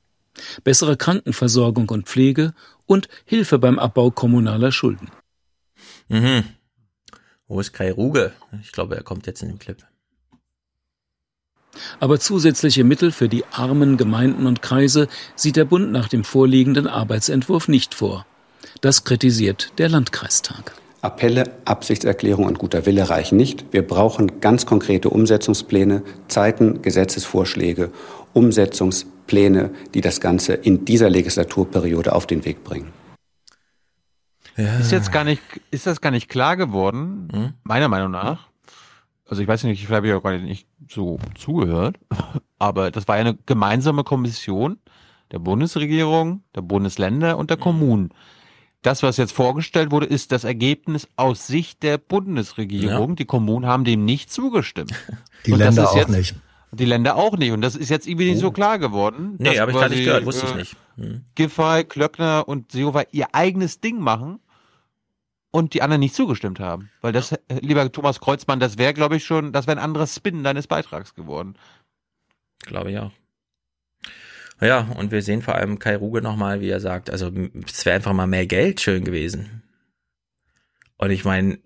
bessere 0.64 0.98
Krankenversorgung 0.98 1.88
und 1.88 2.06
Pflege 2.08 2.52
und 2.84 3.08
Hilfe 3.24 3.58
beim 3.58 3.78
Abbau 3.78 4.10
kommunaler 4.10 4.70
Schulden. 4.70 5.08
Mhm. 6.08 6.44
Wo 7.48 7.58
ist 7.58 7.72
Kai 7.72 7.90
Ruge? 7.90 8.32
Ich 8.60 8.72
glaube, 8.72 8.96
er 8.96 9.02
kommt 9.02 9.26
jetzt 9.26 9.40
in 9.42 9.48
den 9.48 9.58
Clip. 9.58 9.82
Aber 12.00 12.20
zusätzliche 12.20 12.84
Mittel 12.84 13.12
für 13.12 13.28
die 13.28 13.44
armen 13.52 13.96
Gemeinden 13.96 14.46
und 14.46 14.62
Kreise 14.62 15.08
sieht 15.36 15.56
der 15.56 15.64
Bund 15.64 15.90
nach 15.92 16.08
dem 16.08 16.24
vorliegenden 16.24 16.86
Arbeitsentwurf 16.86 17.68
nicht 17.68 17.94
vor. 17.94 18.26
Das 18.80 19.04
kritisiert 19.04 19.72
der 19.78 19.88
Landkreistag. 19.88 20.74
Appelle, 21.00 21.50
Absichtserklärung 21.64 22.46
und 22.46 22.58
guter 22.58 22.86
Wille 22.86 23.10
reichen 23.10 23.36
nicht. 23.36 23.64
Wir 23.72 23.84
brauchen 23.86 24.40
ganz 24.40 24.66
konkrete 24.66 25.10
Umsetzungspläne, 25.10 26.02
Zeiten, 26.28 26.80
Gesetzesvorschläge, 26.80 27.90
Umsetzungspläne, 28.34 29.70
die 29.94 30.00
das 30.00 30.20
Ganze 30.20 30.52
in 30.54 30.84
dieser 30.84 31.10
Legislaturperiode 31.10 32.12
auf 32.14 32.26
den 32.26 32.44
Weg 32.44 32.62
bringen. 32.62 32.92
Ist 34.56 34.92
jetzt 34.92 35.10
gar 35.10 35.24
nicht, 35.24 35.42
ist 35.70 35.86
das 35.86 36.00
gar 36.00 36.10
nicht 36.10 36.28
klar 36.28 36.56
geworden, 36.56 37.28
Hm? 37.32 37.52
meiner 37.64 37.88
Meinung 37.88 38.10
nach. 38.12 38.48
Also 39.32 39.40
ich 39.40 39.48
weiß 39.48 39.64
nicht, 39.64 39.80
vielleicht 39.80 39.96
habe 39.96 40.08
ich 40.08 40.12
auch 40.12 40.22
gar 40.22 40.36
nicht 40.36 40.66
so 40.90 41.18
zugehört, 41.34 41.98
aber 42.58 42.90
das 42.90 43.08
war 43.08 43.16
ja 43.16 43.22
eine 43.22 43.38
gemeinsame 43.46 44.04
Kommission 44.04 44.76
der 45.30 45.38
Bundesregierung, 45.38 46.42
der 46.54 46.60
Bundesländer 46.60 47.38
und 47.38 47.48
der 47.48 47.56
Hm. 47.56 47.62
Kommunen. 47.62 48.08
Das, 48.82 49.02
was 49.02 49.16
jetzt 49.16 49.32
vorgestellt 49.32 49.90
wurde, 49.90 50.04
ist 50.04 50.32
das 50.32 50.44
Ergebnis 50.44 51.08
aus 51.16 51.46
Sicht 51.46 51.82
der 51.82 51.96
Bundesregierung. 51.96 53.08
Ja. 53.08 53.14
Die 53.14 53.24
Kommunen 53.24 53.64
haben 53.64 53.84
dem 53.84 54.04
nicht 54.04 54.30
zugestimmt. 54.30 54.92
Die 55.46 55.52
Und 55.52 55.60
das 55.60 55.68
Länder 55.76 55.84
ist 55.84 55.88
auch 55.88 55.96
jetzt, 55.96 56.10
nicht. 56.10 56.34
Die 56.72 56.84
Länder 56.84 57.16
auch 57.16 57.38
nicht. 57.38 57.52
Und 57.52 57.62
das 57.62 57.74
ist 57.74 57.88
jetzt 57.88 58.06
irgendwie 58.06 58.28
nicht 58.32 58.40
so 58.40 58.50
klar 58.50 58.78
geworden. 58.78 59.36
Nee, 59.38 59.58
habe 59.58 59.70
ich 59.70 59.78
gar 59.78 59.88
nicht 59.88 60.04
gehört, 60.04 60.26
wusste 60.26 60.44
ich 60.44 60.52
äh, 60.52 60.58
nicht. 60.58 60.76
Hm. 60.98 61.24
Giffey, 61.36 61.84
Klöckner 61.84 62.46
und 62.46 62.70
Seehofer 62.70 63.06
ihr 63.12 63.34
eigenes 63.34 63.80
Ding 63.80 63.98
machen 63.98 64.40
und 65.52 65.74
die 65.74 65.82
anderen 65.82 66.00
nicht 66.00 66.16
zugestimmt 66.16 66.58
haben. 66.58 66.90
Weil 67.00 67.12
das, 67.12 67.32
äh, 67.32 67.38
lieber 67.60 67.92
Thomas 67.92 68.20
Kreuzmann, 68.20 68.58
das 68.58 68.78
wäre, 68.78 68.94
glaube 68.94 69.16
ich, 69.16 69.24
schon, 69.24 69.52
das 69.52 69.68
wäre 69.68 69.78
ein 69.78 69.84
anderes 69.84 70.16
Spin 70.16 70.42
deines 70.42 70.66
Beitrags 70.66 71.14
geworden. 71.14 71.54
Glaube 72.64 72.90
ich 72.90 72.98
auch. 72.98 73.12
Ja, 74.60 74.88
und 74.96 75.10
wir 75.10 75.22
sehen 75.22 75.42
vor 75.42 75.56
allem 75.56 75.78
Kai 75.78 75.96
Ruge 75.96 76.22
nochmal, 76.22 76.60
wie 76.60 76.70
er 76.70 76.80
sagt, 76.80 77.10
also 77.10 77.30
es 77.66 77.84
wäre 77.84 77.96
einfach 77.96 78.12
mal 78.12 78.26
mehr 78.26 78.46
Geld 78.46 78.80
schön 78.80 79.04
gewesen. 79.04 79.62
Und 80.96 81.10
ich 81.10 81.24
meine, 81.24 81.58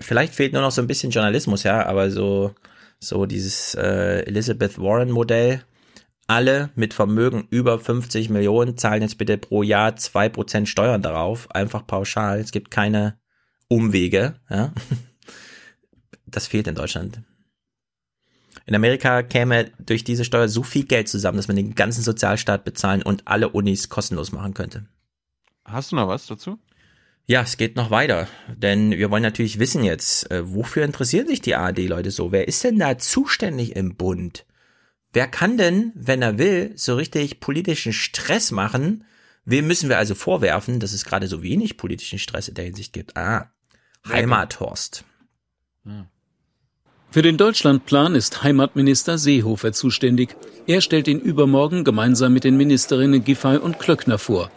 vielleicht 0.00 0.34
fehlt 0.34 0.54
nur 0.54 0.62
noch 0.62 0.70
so 0.70 0.80
ein 0.80 0.86
bisschen 0.86 1.10
Journalismus, 1.10 1.62
ja, 1.64 1.84
aber 1.86 2.10
so, 2.10 2.54
so 2.98 3.26
dieses 3.26 3.74
äh, 3.74 4.22
Elizabeth 4.26 4.78
Warren 4.78 5.10
Modell, 5.10 5.62
alle 6.26 6.70
mit 6.74 6.94
Vermögen 6.94 7.46
über 7.50 7.78
50 7.78 8.30
Millionen 8.30 8.76
zahlen 8.76 9.02
jetzt 9.02 9.18
bitte 9.18 9.38
pro 9.38 9.62
Jahr 9.62 9.90
2% 9.92 10.66
Steuern 10.66 11.02
darauf, 11.02 11.50
einfach 11.50 11.86
pauschal. 11.86 12.40
Es 12.40 12.50
gibt 12.50 12.70
keine 12.70 13.18
Umwege, 13.68 14.40
ja. 14.50 14.72
das 16.26 16.46
fehlt 16.46 16.66
in 16.66 16.74
Deutschland. 16.74 17.22
In 18.66 18.74
Amerika 18.74 19.22
käme 19.22 19.70
durch 19.78 20.02
diese 20.02 20.24
Steuer 20.24 20.48
so 20.48 20.64
viel 20.64 20.84
Geld 20.84 21.08
zusammen, 21.08 21.36
dass 21.36 21.46
man 21.46 21.56
den 21.56 21.76
ganzen 21.76 22.02
Sozialstaat 22.02 22.64
bezahlen 22.64 23.02
und 23.02 23.28
alle 23.28 23.48
Unis 23.50 23.88
kostenlos 23.88 24.32
machen 24.32 24.54
könnte. 24.54 24.86
Hast 25.64 25.92
du 25.92 25.96
noch 25.96 26.08
was 26.08 26.26
dazu? 26.26 26.58
Ja, 27.26 27.42
es 27.42 27.56
geht 27.56 27.76
noch 27.76 27.90
weiter, 27.90 28.28
denn 28.56 28.92
wir 28.92 29.10
wollen 29.10 29.22
natürlich 29.22 29.58
wissen 29.58 29.82
jetzt, 29.82 30.30
äh, 30.30 30.42
wofür 30.52 30.84
interessieren 30.84 31.26
sich 31.26 31.40
die 31.40 31.56
ARD-Leute 31.56 32.12
so? 32.12 32.30
Wer 32.30 32.46
ist 32.46 32.62
denn 32.62 32.78
da 32.78 32.98
zuständig 32.98 33.74
im 33.74 33.96
Bund? 33.96 34.46
Wer 35.16 35.28
kann 35.28 35.56
denn, 35.56 35.92
wenn 35.94 36.20
er 36.20 36.36
will, 36.36 36.72
so 36.74 36.94
richtig 36.94 37.40
politischen 37.40 37.94
Stress 37.94 38.50
machen? 38.50 39.04
Wem 39.46 39.66
müssen 39.66 39.88
wir 39.88 39.96
also 39.96 40.14
vorwerfen, 40.14 40.78
dass 40.78 40.92
es 40.92 41.06
gerade 41.06 41.26
so 41.26 41.42
wenig 41.42 41.78
politischen 41.78 42.18
Stress 42.18 42.48
in 42.48 42.54
der 42.54 42.66
Hinsicht 42.66 42.92
gibt? 42.92 43.16
Ah, 43.16 43.50
Heimathorst. 44.06 45.04
Für 47.10 47.22
den 47.22 47.38
Deutschlandplan 47.38 48.14
ist 48.14 48.42
Heimatminister 48.42 49.16
Seehofer 49.16 49.72
zuständig. 49.72 50.36
Er 50.66 50.82
stellt 50.82 51.08
ihn 51.08 51.20
übermorgen 51.20 51.82
gemeinsam 51.82 52.34
mit 52.34 52.44
den 52.44 52.58
Ministerinnen 52.58 53.24
Giffey 53.24 53.56
und 53.56 53.78
Klöckner 53.78 54.18
vor. 54.18 54.50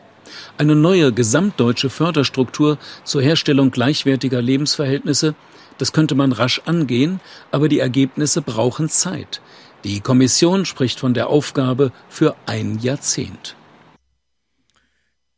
Eine 0.58 0.76
neue 0.76 1.14
gesamtdeutsche 1.14 1.90
Förderstruktur 1.90 2.80
zur 3.06 3.22
Herstellung 3.22 3.72
gleichwertiger 3.72 4.42
Lebensverhältnisse, 4.42 5.36
das 5.78 5.94
könnte 5.94 6.16
man 6.16 6.34
rasch 6.34 6.62
angehen, 6.66 7.22
aber 7.50 7.70
die 7.70 7.80
Ergebnisse 7.80 8.42
brauchen 8.42 8.90
Zeit. 8.90 9.40
Die 9.84 10.02
Kommission 10.02 10.66
spricht 10.66 11.00
von 11.00 11.14
der 11.14 11.28
Aufgabe 11.30 11.92
für 12.10 12.36
ein 12.46 12.80
Jahrzehnt. 12.80 13.56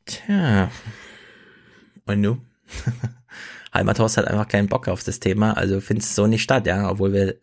Tja. 0.05 0.72
Und 2.05 2.22
nu? 2.22 2.38
Heimathorst 3.73 4.18
hat 4.18 4.27
einfach 4.27 4.47
keinen 4.47 4.68
Bock 4.68 4.88
auf 4.88 5.03
das 5.03 5.19
Thema, 5.19 5.53
also 5.53 5.80
findet 5.80 6.05
es 6.05 6.15
so 6.15 6.27
nicht 6.27 6.41
statt, 6.41 6.65
ja, 6.68 6.89
obwohl 6.89 7.13
wir 7.13 7.39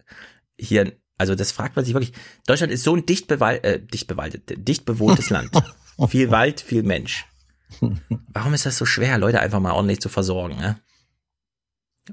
hier, 0.58 0.92
also 1.16 1.34
das 1.34 1.52
fragt 1.52 1.76
man 1.76 1.84
sich 1.84 1.94
wirklich. 1.94 2.12
Deutschland 2.46 2.72
ist 2.72 2.82
so 2.82 2.94
ein 2.94 3.06
dicht, 3.06 3.28
bewald, 3.28 3.64
äh, 3.64 3.80
dicht 3.80 4.08
bewaldet, 4.08 4.68
dicht 4.68 4.84
bewohntes 4.84 5.30
Land. 5.30 5.50
viel 6.08 6.30
Wald, 6.30 6.60
viel 6.60 6.82
Mensch. 6.82 7.26
Warum 8.28 8.54
ist 8.54 8.66
das 8.66 8.76
so 8.76 8.84
schwer, 8.84 9.18
Leute 9.18 9.40
einfach 9.40 9.60
mal 9.60 9.72
ordentlich 9.72 10.00
zu 10.00 10.08
versorgen? 10.08 10.56
Ne? 10.56 10.78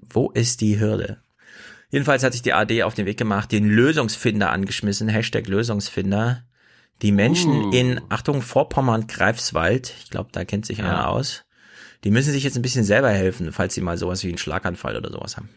Wo 0.09 0.29
ist 0.31 0.61
die 0.61 0.79
Hürde? 0.79 1.21
Jedenfalls 1.95 2.23
hat 2.23 2.33
sich 2.33 2.41
die 2.41 2.51
AD 2.51 2.83
auf 2.83 2.93
den 2.93 3.05
Weg 3.05 3.15
gemacht, 3.17 3.53
den 3.53 3.69
Lösungsfinder 3.69 4.51
angeschmissen, 4.51 5.07
Hashtag 5.07 5.47
Lösungsfinder. 5.47 6.43
Die 7.01 7.13
Menschen 7.13 7.67
Uh. 7.67 7.71
in, 7.71 8.01
Achtung, 8.09 8.41
Vorpommern, 8.41 9.07
Greifswald, 9.07 9.93
ich 10.03 10.09
glaube, 10.09 10.27
da 10.33 10.43
kennt 10.43 10.65
sich 10.65 10.79
Ja. 10.79 10.83
einer 10.89 11.07
aus, 11.07 11.45
die 12.03 12.11
müssen 12.11 12.33
sich 12.33 12.43
jetzt 12.43 12.57
ein 12.57 12.61
bisschen 12.61 12.83
selber 12.83 13.11
helfen, 13.11 13.53
falls 13.53 13.75
sie 13.75 13.79
mal 13.79 13.97
sowas 13.97 14.25
wie 14.25 14.27
einen 14.27 14.37
Schlaganfall 14.37 14.97
oder 14.97 15.09
sowas 15.09 15.37
haben. 15.37 15.47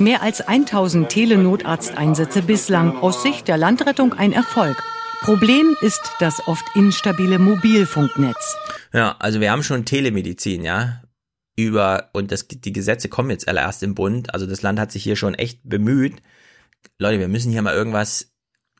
Mehr 0.00 0.22
als 0.22 0.40
1000 0.40 1.08
Telenotarzteinsätze 1.08 2.42
bislang. 2.42 2.96
Aus 2.98 3.22
Sicht 3.22 3.46
der 3.46 3.58
Landrettung 3.58 4.12
ein 4.14 4.32
Erfolg. 4.32 4.76
Problem 5.20 5.76
ist 5.82 6.02
das 6.18 6.48
oft 6.48 6.64
instabile 6.74 7.38
Mobilfunknetz. 7.38 8.56
Ja, 8.92 9.14
also 9.20 9.38
wir 9.40 9.52
haben 9.52 9.62
schon 9.62 9.84
Telemedizin, 9.84 10.64
ja. 10.64 11.02
Über, 11.56 12.10
und 12.12 12.32
das, 12.32 12.48
die 12.48 12.72
Gesetze 12.72 13.08
kommen 13.08 13.30
jetzt 13.30 13.48
alle 13.48 13.60
erst 13.60 13.82
im 13.82 13.94
Bund. 13.94 14.32
Also 14.32 14.46
das 14.46 14.62
Land 14.62 14.78
hat 14.78 14.92
sich 14.92 15.02
hier 15.02 15.16
schon 15.16 15.34
echt 15.34 15.60
bemüht. 15.62 16.22
Leute, 16.98 17.18
wir 17.18 17.28
müssen 17.28 17.52
hier 17.52 17.62
mal 17.62 17.74
irgendwas, 17.74 18.32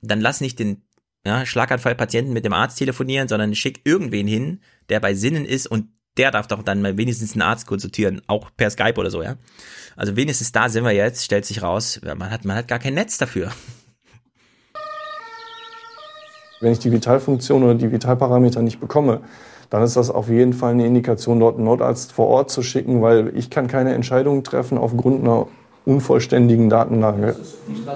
dann 0.03 0.21
lass 0.21 0.41
nicht 0.41 0.59
den 0.59 0.83
ja, 1.27 1.45
Schlaganfallpatienten 1.45 2.33
mit 2.33 2.45
dem 2.45 2.53
Arzt 2.53 2.79
telefonieren, 2.79 3.29
sondern 3.29 3.55
schick 3.55 3.83
irgendwen 3.85 4.27
hin, 4.27 4.61
der 4.89 5.01
bei 5.01 5.15
Sinnen 5.15 5.45
ist 5.45 5.67
und 5.67 5.89
der 6.17 6.31
darf 6.31 6.47
doch 6.47 6.63
dann 6.63 6.83
mal 6.83 6.97
wenigstens 6.97 7.33
einen 7.33 7.43
Arzt 7.43 7.67
konsultieren, 7.67 8.23
auch 8.27 8.51
per 8.57 8.71
Skype 8.71 8.99
oder 8.99 9.11
so, 9.11 9.23
ja. 9.23 9.37
Also 9.97 10.17
wenigstens 10.17 10.53
da 10.53 10.69
sind 10.69 10.85
wir 10.85 10.93
jetzt, 10.93 11.25
stellt 11.25 11.45
sich 11.45 11.63
raus, 11.63 12.01
man 12.03 12.31
hat, 12.31 12.45
man 12.45 12.57
hat 12.57 12.69
gar 12.69 12.79
kein 12.79 12.95
Netz 12.95 13.19
dafür. 13.19 13.53
Wenn 16.61 16.73
ich 16.73 16.79
die 16.79 16.93
Vitalfunktion 16.93 17.63
oder 17.63 17.75
die 17.75 17.91
Vitalparameter 17.91 18.61
nicht 18.61 18.81
bekomme, 18.81 19.23
dann 19.71 19.83
ist 19.83 19.97
das 19.97 20.11
auf 20.11 20.29
jeden 20.29 20.53
Fall 20.53 20.73
eine 20.73 20.87
Indikation, 20.87 21.41
dort 21.41 21.57
einen 21.57 21.65
Notarzt 21.65 22.13
vor 22.13 22.27
Ort 22.27 22.51
zu 22.51 22.63
schicken, 22.63 23.03
weil 23.03 23.37
ich 23.37 23.51
kann 23.51 23.69
keine 23.69 23.95
Entscheidung 23.95 24.43
treffen 24.43 24.77
aufgrund 24.77 25.23
einer 25.23 25.47
unvollständigen 25.85 26.69
Datenlage. 26.69 27.37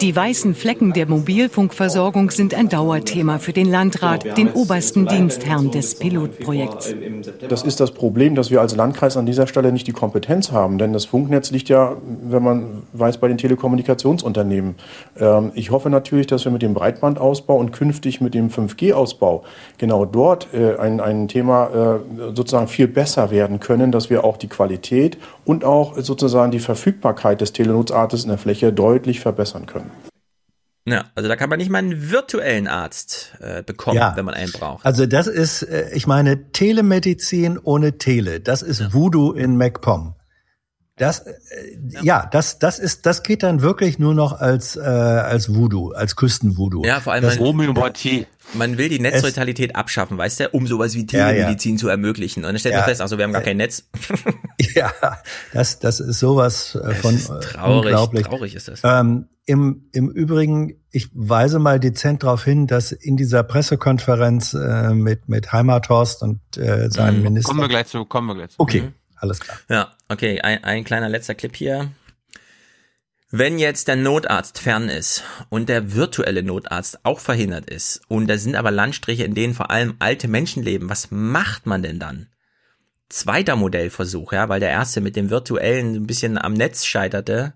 Die 0.00 0.14
weißen 0.14 0.54
Flecken 0.54 0.92
der 0.92 1.06
Mobilfunkversorgung 1.06 2.30
sind 2.30 2.54
ein 2.54 2.68
Dauerthema 2.68 3.38
für 3.38 3.52
den 3.52 3.70
Landrat, 3.70 4.38
den 4.38 4.50
obersten 4.52 5.06
Dienstherrn 5.06 5.70
des 5.70 5.98
Pilotprojekts. 5.98 6.94
Das 7.48 7.62
ist 7.62 7.80
das 7.80 7.90
Problem, 7.90 8.34
dass 8.34 8.50
wir 8.50 8.60
als 8.60 8.74
Landkreis 8.74 9.16
an 9.16 9.26
dieser 9.26 9.46
Stelle 9.46 9.72
nicht 9.72 9.86
die 9.86 9.92
Kompetenz 9.92 10.50
haben. 10.50 10.78
Denn 10.78 10.92
das 10.92 11.04
Funknetz 11.04 11.50
liegt 11.50 11.68
ja, 11.68 11.96
wenn 12.22 12.42
man 12.42 12.82
weiß, 12.92 13.18
bei 13.18 13.28
den 13.28 13.36
Telekommunikationsunternehmen. 13.38 14.76
Ähm, 15.18 15.52
ich 15.54 15.70
hoffe 15.70 15.90
natürlich, 15.90 16.26
dass 16.26 16.44
wir 16.44 16.52
mit 16.52 16.62
dem 16.62 16.74
Breitbandausbau 16.74 17.56
und 17.56 17.72
künftig 17.72 18.20
mit 18.20 18.34
dem 18.34 18.48
5G-Ausbau 18.48 19.44
genau 19.78 20.04
dort 20.04 20.48
äh, 20.54 20.76
ein, 20.76 21.00
ein 21.00 21.28
Thema 21.28 22.00
äh, 22.00 22.34
sozusagen 22.34 22.68
viel 22.68 22.88
besser 22.88 23.30
werden 23.30 23.60
können, 23.60 23.92
dass 23.92 24.10
wir 24.10 24.24
auch 24.24 24.36
die 24.36 24.48
Qualität 24.48 25.18
und 25.44 25.64
auch 25.64 25.98
sozusagen 25.98 26.50
die 26.50 26.60
Verfügbarkeit 26.60 27.40
des 27.40 27.52
Telenotsarztes 27.52 28.24
in 28.24 28.30
der 28.30 28.38
Fläche 28.38 28.72
deutlich 28.72 29.20
verbessern 29.20 29.66
können. 29.66 29.90
Ja, 30.86 31.06
also 31.14 31.28
da 31.28 31.36
kann 31.36 31.48
man 31.48 31.58
nicht 31.58 31.70
mal 31.70 31.78
einen 31.78 32.10
virtuellen 32.10 32.68
Arzt 32.68 33.32
äh, 33.40 33.62
bekommen, 33.62 33.96
Ja. 33.96 34.12
wenn 34.16 34.26
man 34.26 34.34
einen 34.34 34.52
braucht. 34.52 34.84
Also 34.84 35.06
das 35.06 35.26
ist, 35.26 35.62
äh, 35.62 35.90
ich 35.94 36.06
meine, 36.06 36.52
Telemedizin 36.52 37.58
ohne 37.58 37.96
Tele, 37.96 38.40
das 38.40 38.60
ist 38.60 38.92
Voodoo 38.92 39.32
in 39.32 39.56
MacPom. 39.56 40.14
Das, 40.96 41.20
äh, 41.20 41.32
ja, 42.02 42.28
das, 42.30 42.58
das 42.58 42.78
ist, 42.78 43.06
das 43.06 43.22
geht 43.22 43.42
dann 43.42 43.62
wirklich 43.62 43.98
nur 43.98 44.14
noch 44.14 44.38
als, 44.38 44.76
äh, 44.76 44.80
als 44.80 45.54
Voodoo, 45.54 45.92
als 45.92 46.16
Küstenvoodoo. 46.16 46.84
Ja, 46.84 47.00
vor 47.00 47.14
allem 47.14 47.22
das, 47.24 47.40
man, 47.40 47.74
man 48.52 48.78
will 48.78 48.88
die 48.88 49.00
Netzneutralität 49.00 49.74
abschaffen, 49.74 50.16
weißt 50.18 50.40
du, 50.40 50.48
um 50.50 50.66
sowas 50.66 50.94
wie 50.94 51.06
Ja, 51.10 51.28
ja. 51.30 51.32
Telemedizin 51.32 51.78
zu 51.78 51.88
ermöglichen. 51.88 52.44
Und 52.44 52.52
dann 52.52 52.58
stellt 52.58 52.74
man 52.74 52.82
Ja. 52.82 52.88
fest, 52.88 53.00
also 53.00 53.16
wir 53.18 53.24
haben 53.24 53.32
gar 53.32 53.42
kein 53.42 53.56
Netz. 53.56 53.88
Ja, 54.74 54.92
das, 55.52 55.78
das 55.80 56.00
ist 56.00 56.18
sowas 56.20 56.74
äh, 56.76 56.94
von 56.94 57.14
ist 57.16 57.28
äh, 57.28 57.40
traurig, 57.40 57.84
unglaublich. 57.92 58.26
traurig 58.26 58.54
ist 58.54 58.68
das. 58.68 58.80
Ähm, 58.84 59.26
im, 59.46 59.88
Im 59.92 60.10
Übrigen, 60.10 60.76
ich 60.90 61.08
weise 61.12 61.58
mal 61.58 61.78
dezent 61.80 62.22
darauf 62.22 62.44
hin, 62.44 62.66
dass 62.66 62.90
in 62.92 63.16
dieser 63.16 63.42
Pressekonferenz 63.42 64.54
äh, 64.54 64.90
mit, 64.94 65.28
mit 65.28 65.52
Heimathorst 65.52 66.22
und 66.22 66.40
äh, 66.56 66.88
seinem 66.90 67.22
Minister. 67.22 67.48
Kommen 67.48 67.60
wir 67.62 67.68
gleich 67.68 67.86
zu, 67.88 68.04
kommen 68.04 68.28
wir 68.28 68.34
gleich 68.34 68.50
zu. 68.50 68.56
Okay, 68.58 68.82
Mhm. 68.82 68.92
alles 69.16 69.40
klar. 69.40 69.58
Ja, 69.68 69.92
okay, 70.08 70.40
ein, 70.40 70.62
ein 70.64 70.84
kleiner 70.84 71.08
letzter 71.08 71.34
Clip 71.34 71.54
hier. 71.54 71.90
Wenn 73.36 73.58
jetzt 73.58 73.88
der 73.88 73.96
Notarzt 73.96 74.60
fern 74.60 74.88
ist 74.88 75.24
und 75.48 75.68
der 75.68 75.96
virtuelle 75.96 76.44
Notarzt 76.44 77.00
auch 77.04 77.18
verhindert 77.18 77.68
ist 77.68 78.00
und 78.06 78.28
da 78.28 78.38
sind 78.38 78.54
aber 78.54 78.70
Landstriche, 78.70 79.24
in 79.24 79.34
denen 79.34 79.54
vor 79.54 79.72
allem 79.72 79.96
alte 79.98 80.28
Menschen 80.28 80.62
leben, 80.62 80.88
was 80.88 81.10
macht 81.10 81.66
man 81.66 81.82
denn 81.82 81.98
dann? 81.98 82.28
Zweiter 83.08 83.56
Modellversuch, 83.56 84.32
ja, 84.34 84.48
weil 84.48 84.60
der 84.60 84.70
erste 84.70 85.00
mit 85.00 85.16
dem 85.16 85.30
virtuellen 85.30 85.96
ein 85.96 86.06
bisschen 86.06 86.38
am 86.38 86.52
Netz 86.52 86.84
scheiterte. 86.84 87.54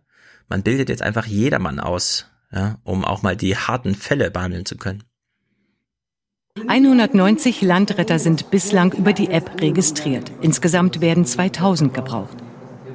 Man 0.48 0.64
bildet 0.64 0.88
jetzt 0.88 1.02
einfach 1.02 1.26
jedermann 1.26 1.78
aus, 1.78 2.26
ja, 2.50 2.80
um 2.82 3.05
auch 3.05 3.22
mal 3.22 3.36
die 3.36 3.56
harten 3.56 3.94
Fälle 3.94 4.32
behandeln 4.32 4.66
zu 4.66 4.76
können. 4.76 5.05
190 6.66 7.62
Landretter 7.62 8.18
sind 8.18 8.50
bislang 8.50 8.94
über 8.94 9.12
die 9.12 9.30
App 9.30 9.60
registriert. 9.60 10.32
Insgesamt 10.40 11.00
werden 11.00 11.24
2000 11.24 11.94
gebraucht. 11.94 12.47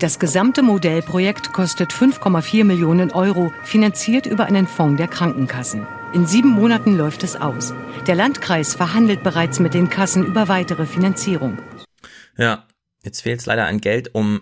Das 0.03 0.19
gesamte 0.19 0.63
Modellprojekt 0.63 1.53
kostet 1.53 1.93
5,4 1.93 2.65
Millionen 2.65 3.11
Euro, 3.11 3.53
finanziert 3.63 4.25
über 4.25 4.43
einen 4.43 4.67
Fonds 4.67 4.97
der 4.97 5.07
Krankenkassen. 5.07 5.87
In 6.13 6.27
sieben 6.27 6.49
Monaten 6.49 6.97
läuft 6.97 7.23
es 7.23 7.37
aus. 7.37 7.73
Der 8.05 8.15
Landkreis 8.15 8.75
verhandelt 8.75 9.23
bereits 9.23 9.61
mit 9.61 9.73
den 9.73 9.89
Kassen 9.89 10.25
über 10.25 10.49
weitere 10.49 10.85
Finanzierung. 10.87 11.57
Ja, 12.37 12.67
jetzt 13.05 13.21
fehlt 13.21 13.39
es 13.39 13.45
leider 13.45 13.65
an 13.65 13.79
Geld, 13.79 14.13
um 14.13 14.41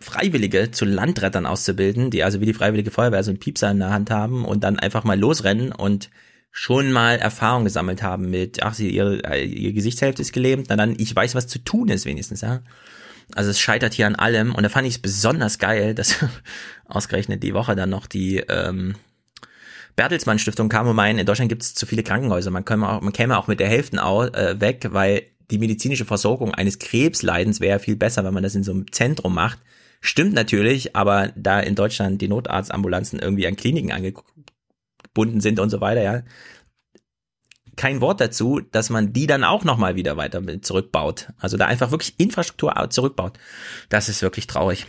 Freiwillige 0.00 0.72
zu 0.72 0.84
Landrettern 0.84 1.46
auszubilden, 1.46 2.10
die 2.10 2.24
also 2.24 2.40
wie 2.40 2.46
die 2.46 2.52
Freiwillige 2.52 2.90
Feuerwehr 2.90 3.22
so 3.22 3.30
einen 3.30 3.38
Piepser 3.38 3.70
in 3.70 3.78
der 3.78 3.90
Hand 3.90 4.10
haben 4.10 4.44
und 4.44 4.64
dann 4.64 4.76
einfach 4.76 5.04
mal 5.04 5.16
losrennen 5.16 5.70
und 5.70 6.10
schon 6.50 6.90
mal 6.90 7.18
Erfahrung 7.18 7.62
gesammelt 7.62 8.02
haben 8.02 8.28
mit, 8.28 8.64
ach, 8.64 8.74
sie, 8.74 8.90
ihre, 8.90 9.22
äh, 9.22 9.44
ihre 9.44 9.72
Gesichtshälfte 9.72 10.22
ist 10.22 10.32
gelähmt, 10.32 10.66
na 10.68 10.74
dann, 10.74 10.96
ich 10.98 11.14
weiß, 11.14 11.36
was 11.36 11.46
zu 11.46 11.60
tun 11.60 11.90
ist 11.90 12.06
wenigstens, 12.06 12.40
ja. 12.40 12.62
Also 13.34 13.50
es 13.50 13.58
scheitert 13.58 13.94
hier 13.94 14.06
an 14.06 14.14
allem 14.14 14.54
und 14.54 14.62
da 14.62 14.68
fand 14.68 14.86
ich 14.86 14.94
es 14.94 15.02
besonders 15.02 15.58
geil, 15.58 15.94
dass 15.94 16.16
ausgerechnet 16.86 17.42
die 17.42 17.54
Woche 17.54 17.74
dann 17.74 17.90
noch 17.90 18.06
die 18.06 18.38
ähm, 18.48 18.94
Bertelsmann 19.96 20.38
Stiftung 20.38 20.68
kam 20.68 20.86
und 20.86 20.96
meinen, 20.96 21.18
in 21.18 21.26
Deutschland 21.26 21.48
gibt 21.48 21.62
es 21.62 21.74
zu 21.74 21.86
viele 21.86 22.02
Krankenhäuser, 22.02 22.50
man, 22.50 22.64
käme 22.64 22.88
auch, 22.88 23.00
man 23.00 23.12
käme 23.12 23.36
auch 23.36 23.48
mit 23.48 23.60
der 23.60 23.68
Hälfte 23.68 24.02
au, 24.04 24.24
äh, 24.24 24.60
weg, 24.60 24.88
weil 24.90 25.22
die 25.50 25.58
medizinische 25.58 26.04
Versorgung 26.04 26.54
eines 26.54 26.78
Krebsleidens 26.78 27.60
wäre 27.60 27.78
viel 27.78 27.96
besser, 27.96 28.24
wenn 28.24 28.34
man 28.34 28.42
das 28.42 28.54
in 28.54 28.64
so 28.64 28.72
einem 28.72 28.90
Zentrum 28.92 29.34
macht. 29.34 29.58
Stimmt 30.00 30.34
natürlich, 30.34 30.94
aber 30.94 31.32
da 31.34 31.60
in 31.60 31.74
Deutschland 31.74 32.20
die 32.20 32.28
Notarztambulanzen 32.28 33.18
irgendwie 33.18 33.46
an 33.46 33.56
Kliniken 33.56 33.92
angebunden 33.92 35.40
sind 35.40 35.58
und 35.58 35.70
so 35.70 35.80
weiter, 35.80 36.02
ja, 36.02 36.22
kein 37.76 38.00
Wort 38.00 38.20
dazu, 38.20 38.60
dass 38.72 38.90
man 38.90 39.12
die 39.12 39.26
dann 39.26 39.44
auch 39.44 39.64
nochmal 39.64 39.96
wieder 39.96 40.16
weiter 40.16 40.42
zurückbaut. 40.62 41.28
Also 41.38 41.56
da 41.56 41.66
einfach 41.66 41.90
wirklich 41.90 42.14
Infrastruktur 42.18 42.74
zurückbaut. 42.90 43.38
Das 43.88 44.08
ist 44.08 44.22
wirklich 44.22 44.46
traurig. 44.46 44.86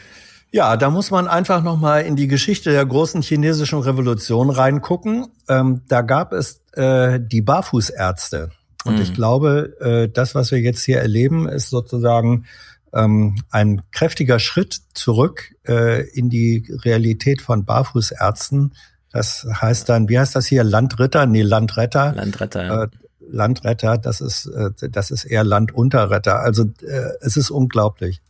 Ja, 0.51 0.77
da 0.77 0.89
muss 0.89 1.11
man 1.11 1.27
einfach 1.27 1.61
noch 1.61 1.77
mal 1.77 1.99
in 1.99 2.15
die 2.15 2.27
Geschichte 2.27 2.71
der 2.71 2.85
großen 2.85 3.21
chinesischen 3.21 3.79
Revolution 3.79 4.49
reingucken. 4.49 5.27
Ähm, 5.49 5.81
da 5.89 6.01
gab 6.01 6.31
es 6.31 6.61
äh, 6.73 7.19
die 7.19 7.41
Barfußärzte. 7.41 8.51
Und 8.85 8.95
Mhm. 8.95 9.01
ich 9.01 9.13
glaube, 9.13 9.75
äh, 9.81 10.09
das, 10.09 10.35
was 10.35 10.51
wir 10.51 10.59
jetzt 10.59 10.83
hier 10.83 10.99
erleben, 10.99 11.49
ist 11.49 11.69
sozusagen 11.69 12.45
ähm, 12.93 13.35
ein 13.51 13.81
kräftiger 13.91 14.39
Schritt 14.39 14.79
zurück 14.93 15.53
äh, 15.67 16.07
in 16.11 16.29
die 16.29 16.65
Realität 16.85 17.41
von 17.41 17.65
Barfußärzten. 17.65 18.73
Das 19.11 19.47
heißt 19.49 19.89
dann, 19.89 20.09
wie 20.09 20.19
heißt 20.19 20.35
das 20.35 20.45
hier? 20.47 20.63
Landritter? 20.63 21.25
Nee, 21.25 21.41
Landretter. 21.41 22.13
Landretter, 22.13 22.65
ja. 22.65 22.83
Äh, 22.83 22.87
Landretter, 23.29 23.97
das 23.97 24.21
ist, 24.21 24.45
äh, 24.47 24.89
das 24.89 25.11
ist 25.11 25.25
eher 25.25 25.43
Landunterretter. 25.43 26.39
Also 26.39 26.63
äh, 26.81 27.09
es 27.21 27.37
ist 27.37 27.49
unglaublich. 27.51 28.21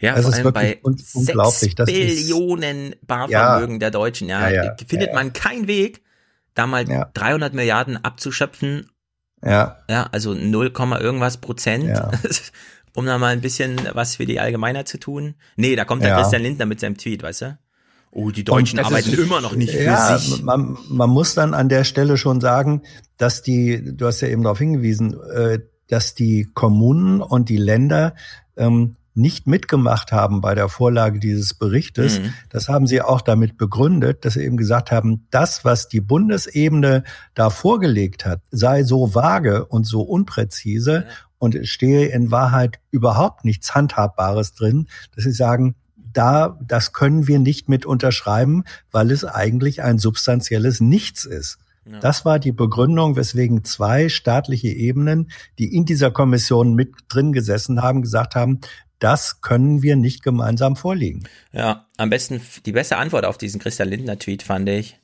Ja, 0.00 0.14
es 0.14 0.22
vor 0.22 0.30
ist 0.30 0.34
allem 0.36 0.44
wirklich 0.44 0.80
bei 0.82 0.88
un 0.88 0.96
unglaublich. 1.14 1.58
6 1.58 1.74
Das 1.74 1.88
ist, 1.88 1.94
Billionen 1.94 2.94
Barvermögen 3.06 3.74
Ja. 3.74 3.78
der 3.78 3.90
Deutschen, 3.90 4.28
ja, 4.28 4.48
Ja, 4.48 4.64
ja, 4.64 4.76
findet 4.86 5.14
man 5.14 5.32
keinen 5.32 5.66
Weg, 5.66 6.02
da 6.54 6.66
mal 6.66 6.84
300 7.12 7.54
Milliarden 7.54 8.02
abzuschöpfen. 8.02 8.90
Ja. 9.44 9.78
Ja, 9.90 10.08
also 10.12 10.34
0, 10.34 10.72
irgendwas 11.00 11.36
Prozent, 11.38 11.84
Ja. 11.88 12.10
um 12.94 13.04
da 13.04 13.18
mal 13.18 13.28
ein 13.32 13.42
bisschen 13.42 13.78
was 13.92 14.16
für 14.16 14.24
die 14.26 14.40
Allgemeinheit 14.40 14.88
zu 14.88 14.98
tun. 14.98 15.34
Nee, 15.56 15.76
da 15.76 15.84
kommt 15.84 16.02
der. 16.02 16.16
Christian 16.16 16.42
Lindner 16.42 16.66
mit 16.66 16.80
seinem 16.80 16.96
Tweet, 16.96 17.22
weißt 17.22 17.42
du? 17.42 17.58
Oh, 18.18 18.30
die 18.30 18.44
Deutschen 18.44 18.78
arbeiten 18.78 19.12
ist- 19.12 19.18
immer 19.18 19.42
noch 19.42 19.54
nicht 19.54 19.72
für 19.72 19.82
ja, 19.82 20.16
sich. 20.16 20.42
Man, 20.42 20.78
man 20.88 21.10
muss 21.10 21.34
dann 21.34 21.52
an 21.52 21.68
der 21.68 21.84
Stelle 21.84 22.16
schon 22.16 22.40
sagen, 22.40 22.80
dass 23.18 23.42
die, 23.42 23.94
du 23.94 24.06
hast 24.06 24.22
ja 24.22 24.28
eben 24.28 24.42
darauf 24.42 24.58
hingewiesen, 24.58 25.14
äh, 25.34 25.58
dass 25.88 26.14
die 26.14 26.48
Kommunen 26.54 27.20
und 27.20 27.50
die 27.50 27.58
Länder 27.58 28.14
ähm, 28.56 28.96
nicht 29.12 29.46
mitgemacht 29.46 30.12
haben 30.12 30.40
bei 30.40 30.54
der 30.54 30.70
Vorlage 30.70 31.18
dieses 31.18 31.52
Berichtes. 31.52 32.20
Mhm. 32.20 32.32
Das 32.48 32.70
haben 32.70 32.86
sie 32.86 33.02
auch 33.02 33.20
damit 33.20 33.58
begründet, 33.58 34.24
dass 34.24 34.32
sie 34.32 34.44
eben 34.44 34.56
gesagt 34.56 34.92
haben, 34.92 35.26
das, 35.30 35.66
was 35.66 35.88
die 35.88 36.00
Bundesebene 36.00 37.04
da 37.34 37.50
vorgelegt 37.50 38.24
hat, 38.24 38.40
sei 38.50 38.82
so 38.82 39.14
vage 39.14 39.66
und 39.66 39.86
so 39.86 40.00
unpräzise 40.00 41.04
und 41.36 41.54
es 41.54 41.68
stehe 41.68 42.06
in 42.06 42.30
Wahrheit 42.30 42.78
überhaupt 42.90 43.44
nichts 43.44 43.74
Handhabbares 43.74 44.54
drin, 44.54 44.88
dass 45.14 45.24
sie 45.24 45.32
sagen, 45.32 45.74
da, 46.16 46.58
das 46.66 46.92
können 46.92 47.26
wir 47.26 47.38
nicht 47.38 47.68
mit 47.68 47.86
unterschreiben, 47.86 48.64
weil 48.90 49.10
es 49.10 49.24
eigentlich 49.24 49.82
ein 49.82 49.98
substanzielles 49.98 50.80
Nichts 50.80 51.24
ist. 51.24 51.58
Das 52.00 52.24
war 52.24 52.40
die 52.40 52.52
Begründung, 52.52 53.14
weswegen 53.14 53.62
zwei 53.62 54.08
staatliche 54.08 54.68
Ebenen, 54.68 55.30
die 55.58 55.72
in 55.72 55.84
dieser 55.84 56.10
Kommission 56.10 56.74
mit 56.74 56.92
drin 57.08 57.32
gesessen 57.32 57.80
haben, 57.80 58.02
gesagt 58.02 58.34
haben, 58.34 58.60
das 58.98 59.40
können 59.40 59.82
wir 59.82 59.94
nicht 59.94 60.22
gemeinsam 60.22 60.74
vorlegen. 60.74 61.24
Ja, 61.52 61.86
am 61.96 62.10
besten, 62.10 62.40
die 62.64 62.72
beste 62.72 62.96
Antwort 62.96 63.24
auf 63.24 63.38
diesen 63.38 63.60
Christian 63.60 63.88
Lindner-Tweet 63.88 64.42
fand 64.42 64.68
ich, 64.68 64.98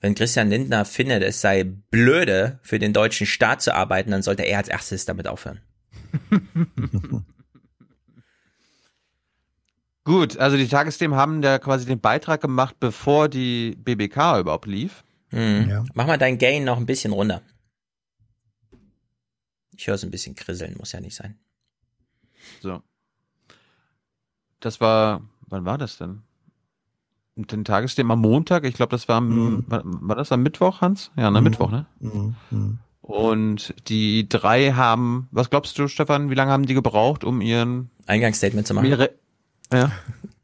wenn 0.00 0.14
Christian 0.14 0.50
Lindner 0.50 0.84
findet, 0.84 1.22
es 1.22 1.40
sei 1.40 1.64
blöde, 1.64 2.60
für 2.62 2.78
den 2.78 2.92
deutschen 2.92 3.26
Staat 3.26 3.60
zu 3.60 3.74
arbeiten, 3.74 4.10
dann 4.10 4.22
sollte 4.22 4.44
er 4.44 4.58
als 4.58 4.68
erstes 4.68 5.04
damit 5.04 5.26
aufhören. 5.26 5.60
Gut, 10.10 10.38
also 10.38 10.56
die 10.56 10.66
Tagesthemen 10.66 11.16
haben 11.16 11.40
da 11.40 11.60
quasi 11.60 11.86
den 11.86 12.00
Beitrag 12.00 12.40
gemacht, 12.40 12.74
bevor 12.80 13.28
die 13.28 13.76
BBK 13.78 14.40
überhaupt 14.40 14.66
lief. 14.66 15.04
Mhm. 15.30 15.88
Mach 15.94 16.08
mal 16.08 16.18
dein 16.18 16.36
Gain 16.36 16.64
noch 16.64 16.78
ein 16.78 16.86
bisschen 16.86 17.12
runter. 17.12 17.42
Ich 19.76 19.86
höre 19.86 19.94
es 19.94 20.02
ein 20.02 20.10
bisschen 20.10 20.34
krisseln, 20.34 20.74
muss 20.78 20.90
ja 20.90 21.00
nicht 21.00 21.14
sein. 21.14 21.38
So. 22.60 22.82
Das 24.58 24.80
war, 24.80 25.22
wann 25.46 25.64
war 25.64 25.78
das 25.78 25.96
denn? 25.98 26.22
Und 27.36 27.52
den 27.52 27.64
Tagesthemen 27.64 28.10
am 28.10 28.20
Montag, 28.20 28.64
ich 28.64 28.74
glaube, 28.74 28.90
das 28.90 29.06
war 29.06 29.18
am, 29.18 29.28
Mhm. 29.28 29.64
war, 29.68 29.82
war 29.84 30.16
das 30.16 30.32
am 30.32 30.42
Mittwoch, 30.42 30.80
Hans? 30.80 31.12
Ja, 31.16 31.28
am 31.28 31.34
Mhm. 31.34 31.42
Mittwoch, 31.44 31.70
ne? 31.70 31.86
Mhm. 32.00 32.34
Mhm. 32.50 32.78
Und 33.00 33.74
die 33.88 34.28
drei 34.28 34.72
haben, 34.72 35.28
was 35.30 35.50
glaubst 35.50 35.78
du, 35.78 35.86
Stefan, 35.86 36.30
wie 36.30 36.34
lange 36.34 36.50
haben 36.50 36.66
die 36.66 36.74
gebraucht, 36.74 37.22
um 37.22 37.40
ihren 37.40 37.90
Eingangsstatement 38.06 38.66
zu 38.66 38.74
machen? 38.74 38.86
Ihre, 38.88 39.14
ja. 39.72 39.92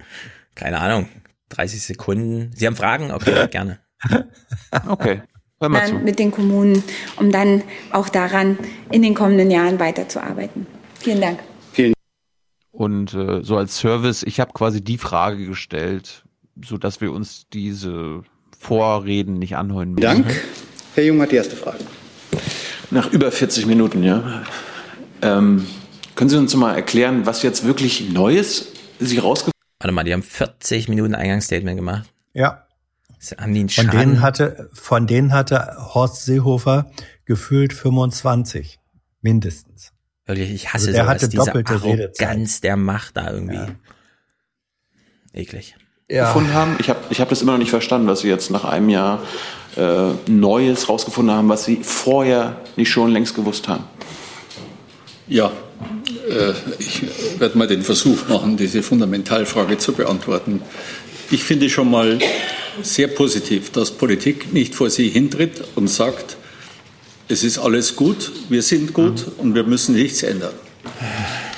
Keine 0.55 0.81
Ahnung. 0.81 1.09
30 1.51 1.83
Sekunden. 1.83 2.51
Sie 2.55 2.67
haben 2.67 2.77
Fragen? 2.77 3.13
Okay, 3.13 3.47
gerne. 3.51 3.79
Okay. 4.89 5.23
Hör 5.61 5.71
dann 5.71 6.05
mit 6.05 6.19
den 6.19 6.33
Kommunen, 6.33 6.83
um 7.17 7.33
dann 7.33 7.63
auch 7.91 8.09
daran 8.11 8.59
in 8.91 9.01
den 9.01 9.15
kommenden 9.15 9.51
Jahren 9.51 9.79
weiterzuarbeiten. 9.79 10.67
Vielen 11.01 11.21
Dank. 11.21 11.39
Und 12.77 13.15
äh, 13.15 13.43
so 13.43 13.57
als 13.57 13.79
Service, 13.79 14.23
ich 14.23 14.39
habe 14.39 14.53
quasi 14.53 14.85
die 14.85 14.99
Frage 14.99 15.47
gestellt, 15.47 16.25
so 16.63 16.77
dass 16.77 17.01
wir 17.01 17.11
uns 17.11 17.47
diese 17.51 18.23
Vorreden 18.59 19.39
nicht 19.39 19.57
anhören 19.57 19.93
müssen. 19.93 20.03
Dank. 20.03 20.27
Herr 20.95 21.05
Jung 21.05 21.21
hat 21.23 21.33
die 21.33 21.37
erste 21.37 21.57
Frage. 21.57 21.79
Nach 22.91 23.11
über 23.13 23.33
40 23.33 23.65
Minuten, 23.65 24.03
ja. 24.03 24.43
Ähm, 25.23 25.67
können 26.17 26.29
Sie 26.29 26.37
uns 26.37 26.55
mal 26.55 26.75
erklären, 26.75 27.25
was 27.25 27.43
jetzt 27.43 27.65
wirklich 27.65 28.11
Neues 28.11 28.73
Sie 29.01 29.19
rausgefunden 29.19 29.57
Warte 29.79 29.93
mal, 29.93 30.05
die 30.05 30.13
haben 30.13 30.23
40 30.23 30.89
Minuten 30.89 31.15
Eingangsstatement 31.15 31.77
gemacht. 31.77 32.09
Ja. 32.33 32.67
Haben 33.39 33.55
die 33.55 33.61
einen 33.61 33.69
Von 33.69 33.85
Schaden? 33.85 33.99
denen 34.01 34.21
hatte, 34.23 34.71
von 34.73 35.07
denen 35.07 35.33
hatte 35.33 35.77
Horst 35.95 36.25
Seehofer 36.25 36.91
gefühlt 37.25 37.73
25. 37.73 38.79
Mindestens. 39.21 39.93
Wirklich, 40.27 40.51
ich 40.51 40.73
hasse 40.73 40.89
Also 40.89 40.93
der 40.93 41.05
sowas, 41.05 41.15
hatte 41.15 41.29
diese 41.29 41.45
doppelte 41.45 41.83
Redezeit. 41.83 42.29
Arroganz 42.29 42.61
der 42.61 42.77
Macht 42.77 43.17
da 43.17 43.31
irgendwie. 43.31 43.73
Eklig. 45.33 45.77
gefunden 46.09 46.55
haben? 46.55 46.77
Ich 46.79 46.89
habe 46.89 47.01
ich 47.11 47.21
hab 47.21 47.29
das 47.29 47.43
immer 47.43 47.53
noch 47.53 47.59
nicht 47.59 47.71
verstanden, 47.71 48.07
was 48.07 48.21
Sie 48.21 48.29
jetzt 48.29 48.51
nach 48.51 48.65
einem 48.65 48.89
Jahr 48.89 49.23
äh, 49.77 50.11
Neues 50.29 50.89
rausgefunden 50.89 51.35
haben, 51.35 51.49
was 51.49 51.65
Sie 51.65 51.77
vorher 51.83 52.57
nicht 52.77 52.91
schon 52.91 53.11
längst 53.11 53.35
gewusst 53.35 53.69
haben. 53.69 53.85
Ja, 55.27 55.51
ich 56.79 57.03
werde 57.39 57.57
mal 57.59 57.67
den 57.67 57.83
Versuch 57.83 58.29
machen, 58.29 58.57
diese 58.57 58.83
Fundamentalfrage 58.83 59.79
zu 59.79 59.93
beantworten. 59.93 60.63
Ich 61.31 61.45
finde 61.45 61.69
schon 61.69 61.91
mal 61.91 62.19
sehr 62.83 63.09
positiv, 63.09 63.71
dass 63.71 63.91
Politik 63.91 64.53
nicht 64.53 64.75
vor 64.75 64.91
sie 64.91 65.09
hintritt 65.09 65.63
und 65.75 65.89
sagt, 65.89 66.37
es 67.29 67.43
ist 67.43 67.59
alles 67.59 67.97
gut, 67.97 68.31
wir 68.49 68.63
sind 68.63 68.93
gut 68.93 69.25
und 69.39 69.55
wir 69.55 69.65
müssen 69.65 69.95
nichts 69.95 70.23
ändern. 70.23 70.55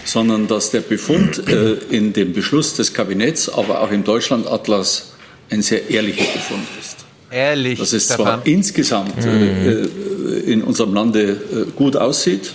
Sondern 0.05 0.47
dass 0.47 0.71
der 0.71 0.81
Befund 0.81 1.47
äh, 1.49 1.75
in 1.91 2.15
dem 2.15 2.33
Beschluss 2.33 2.75
des 2.75 2.95
Kabinetts, 2.95 3.51
aber 3.51 3.83
auch 3.83 3.91
im 3.91 4.05
Deutschlandatlas 4.05 5.13
ein 5.51 5.61
sehr 5.61 5.91
ehrlicher 5.91 6.25
Befund 6.33 6.67
ist. 6.81 6.97
Ehrlich, 7.31 7.79
Dass 7.79 7.93
es 7.93 8.07
Stefan. 8.07 8.25
zwar 8.25 8.47
insgesamt 8.47 9.25
äh, 9.25 9.83
äh, 9.83 9.89
in 10.47 10.63
unserem 10.63 10.95
Lande 10.95 11.23
äh, 11.23 11.71
gut 11.77 11.95
aussieht, 11.95 12.55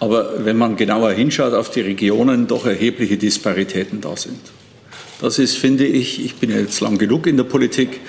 aber 0.00 0.44
wenn 0.44 0.56
man 0.56 0.76
genauer 0.76 1.12
hinschaut 1.12 1.54
auf 1.54 1.70
die 1.70 1.80
Regionen, 1.80 2.46
doch 2.46 2.66
erhebliche 2.66 3.16
Disparitäten 3.16 4.00
da 4.00 4.16
sind. 4.16 4.40
Das 5.20 5.38
ist, 5.38 5.56
finde 5.56 5.86
ich, 5.86 6.24
ich 6.24 6.36
bin 6.36 6.50
jetzt 6.50 6.80
lang 6.80 6.98
genug 6.98 7.26
in 7.26 7.36
der 7.36 7.44
Politik, 7.44 8.00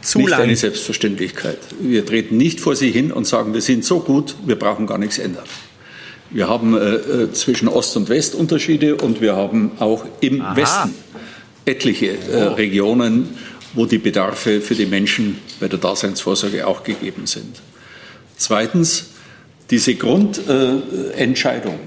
Zu 0.00 0.18
nicht 0.18 0.30
lang. 0.30 0.42
eine 0.42 0.56
Selbstverständlichkeit. 0.56 1.58
Wir 1.80 2.06
treten 2.06 2.36
nicht 2.36 2.60
vor 2.60 2.74
sie 2.74 2.90
hin 2.90 3.12
und 3.12 3.26
sagen, 3.26 3.52
wir 3.52 3.60
sind 3.60 3.84
so 3.84 4.00
gut, 4.00 4.34
wir 4.46 4.56
brauchen 4.56 4.86
gar 4.86 4.98
nichts 4.98 5.18
ändern. 5.18 5.44
Wir 6.30 6.48
haben 6.48 6.74
äh, 6.76 6.94
äh, 6.94 7.32
zwischen 7.32 7.68
Ost 7.68 7.96
und 7.96 8.08
West 8.08 8.34
Unterschiede 8.34 8.96
und 8.96 9.20
wir 9.20 9.36
haben 9.36 9.72
auch 9.78 10.04
im 10.20 10.40
Aha. 10.40 10.56
Westen 10.56 10.94
etliche 11.66 12.16
äh, 12.16 12.42
Regionen, 12.42 13.28
wo 13.74 13.86
die 13.86 13.98
Bedarfe 13.98 14.60
für 14.60 14.74
die 14.74 14.86
Menschen 14.86 15.38
bei 15.60 15.68
der 15.68 15.78
Daseinsvorsorge 15.78 16.66
auch 16.66 16.82
gegeben 16.82 17.26
sind. 17.26 17.60
Zweitens, 18.36 19.10
diese 19.70 19.94
Grundentscheidung. 19.94 21.78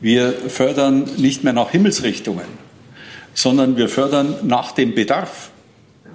wir 0.00 0.32
fördern 0.48 1.04
nicht 1.16 1.44
mehr 1.44 1.52
nach 1.52 1.70
Himmelsrichtungen, 1.70 2.46
sondern 3.34 3.76
wir 3.76 3.88
fördern 3.88 4.34
nach 4.42 4.72
dem 4.72 4.94
Bedarf. 4.94 5.50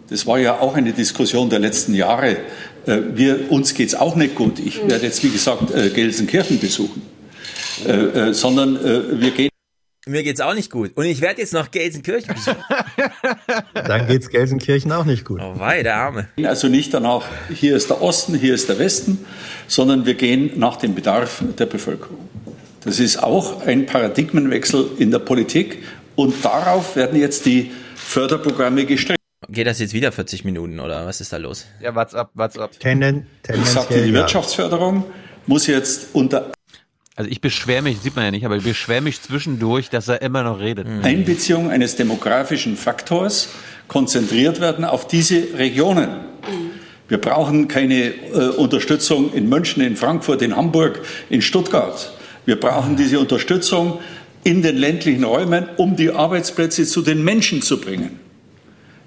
Das 0.09 0.25
war 0.27 0.39
ja 0.39 0.59
auch 0.59 0.75
eine 0.75 0.93
Diskussion 0.93 1.49
der 1.49 1.59
letzten 1.59 1.93
Jahre. 1.93 2.37
Äh, 2.85 2.99
Wir, 3.15 3.51
uns 3.51 3.73
geht 3.73 3.89
es 3.89 3.95
auch 3.95 4.15
nicht 4.15 4.35
gut. 4.35 4.59
Ich 4.59 4.87
werde 4.87 5.05
jetzt, 5.05 5.23
wie 5.23 5.29
gesagt, 5.29 5.73
äh, 5.73 5.89
Gelsenkirchen 5.89 6.59
besuchen, 6.59 7.01
äh, 7.85 8.33
sondern 8.33 8.79
wir 9.19 9.31
gehen. 9.31 9.54
Mir 10.07 10.21
geht's 10.21 10.39
auch 10.39 10.53
nicht 10.53 10.69
gut. 10.69 10.91
Und 10.95 11.05
ich 11.05 11.19
werde 11.21 11.41
jetzt 11.41 11.53
noch 11.53 11.71
Gelsenkirchen 11.71 12.35
besuchen. 12.35 12.63
Dann 13.73 14.05
geht's 14.05 14.29
Gelsenkirchen 14.29 14.91
auch 14.91 15.03
nicht 15.03 15.25
gut. 15.25 15.41
Oh 15.41 15.57
wei, 15.59 15.81
der 15.81 15.95
Arme. 15.95 16.27
Also 16.43 16.67
nicht 16.67 16.93
danach, 16.93 17.23
hier 17.51 17.75
ist 17.75 17.89
der 17.89 18.03
Osten, 18.03 18.35
hier 18.35 18.53
ist 18.53 18.69
der 18.69 18.77
Westen, 18.77 19.25
sondern 19.67 20.05
wir 20.05 20.13
gehen 20.13 20.51
nach 20.59 20.75
dem 20.77 20.93
Bedarf 20.93 21.43
der 21.57 21.65
Bevölkerung. 21.65 22.29
Das 22.83 22.99
ist 22.99 23.23
auch 23.23 23.65
ein 23.65 23.87
Paradigmenwechsel 23.87 24.91
in 24.99 25.09
der 25.09 25.17
Politik 25.17 25.81
und 26.15 26.45
darauf 26.45 26.95
werden 26.95 27.19
jetzt 27.19 27.47
die 27.47 27.71
Förderprogramme 27.95 28.85
gestellt. 28.85 29.17
Geht 29.49 29.65
das 29.65 29.79
jetzt 29.79 29.93
wieder 29.95 30.11
40 30.11 30.45
Minuten 30.45 30.79
oder 30.79 31.07
was 31.07 31.19
ist 31.19 31.33
da 31.33 31.37
los? 31.37 31.65
Ja, 31.81 31.95
what's 31.95 32.13
up, 32.13 32.29
what's 32.35 32.59
up? 32.59 32.79
Tenden, 32.79 33.25
Ich 33.51 33.65
sagte, 33.65 34.03
die 34.03 34.13
Wirtschaftsförderung 34.13 35.03
muss 35.47 35.65
jetzt 35.65 36.09
unter 36.13 36.51
Also 37.17 37.31
ich 37.31 37.39
beschwere 37.39 37.81
mich, 37.81 37.99
sieht 37.99 38.15
man 38.17 38.25
ja 38.25 38.31
nicht, 38.31 38.45
aber 38.45 38.57
ich 38.57 38.63
beschwere 38.63 38.99
mich 38.99 39.21
zwischendurch, 39.21 39.89
dass 39.89 40.09
er 40.09 40.21
immer 40.21 40.43
noch 40.43 40.59
redet. 40.59 40.85
Einbeziehung 41.01 41.71
eines 41.71 41.95
demografischen 41.95 42.75
Faktors 42.75 43.49
konzentriert 43.87 44.59
werden 44.59 44.83
auf 44.83 45.07
diese 45.07 45.57
Regionen. 45.57 46.09
Wir 47.07 47.19
brauchen 47.19 47.69
keine 47.69 48.07
äh, 48.07 48.49
Unterstützung 48.57 49.31
in 49.33 49.47
München, 49.47 49.81
in 49.81 49.95
Frankfurt, 49.95 50.41
in 50.41 50.57
Hamburg, 50.57 51.01
in 51.29 51.41
Stuttgart. 51.41 52.11
Wir 52.45 52.59
brauchen 52.59 52.97
diese 52.97 53.19
Unterstützung 53.19 53.99
in 54.43 54.61
den 54.61 54.75
ländlichen 54.75 55.23
Räumen, 55.23 55.69
um 55.77 55.95
die 55.95 56.11
Arbeitsplätze 56.11 56.85
zu 56.85 57.01
den 57.01 57.23
Menschen 57.23 57.61
zu 57.61 57.79
bringen. 57.79 58.19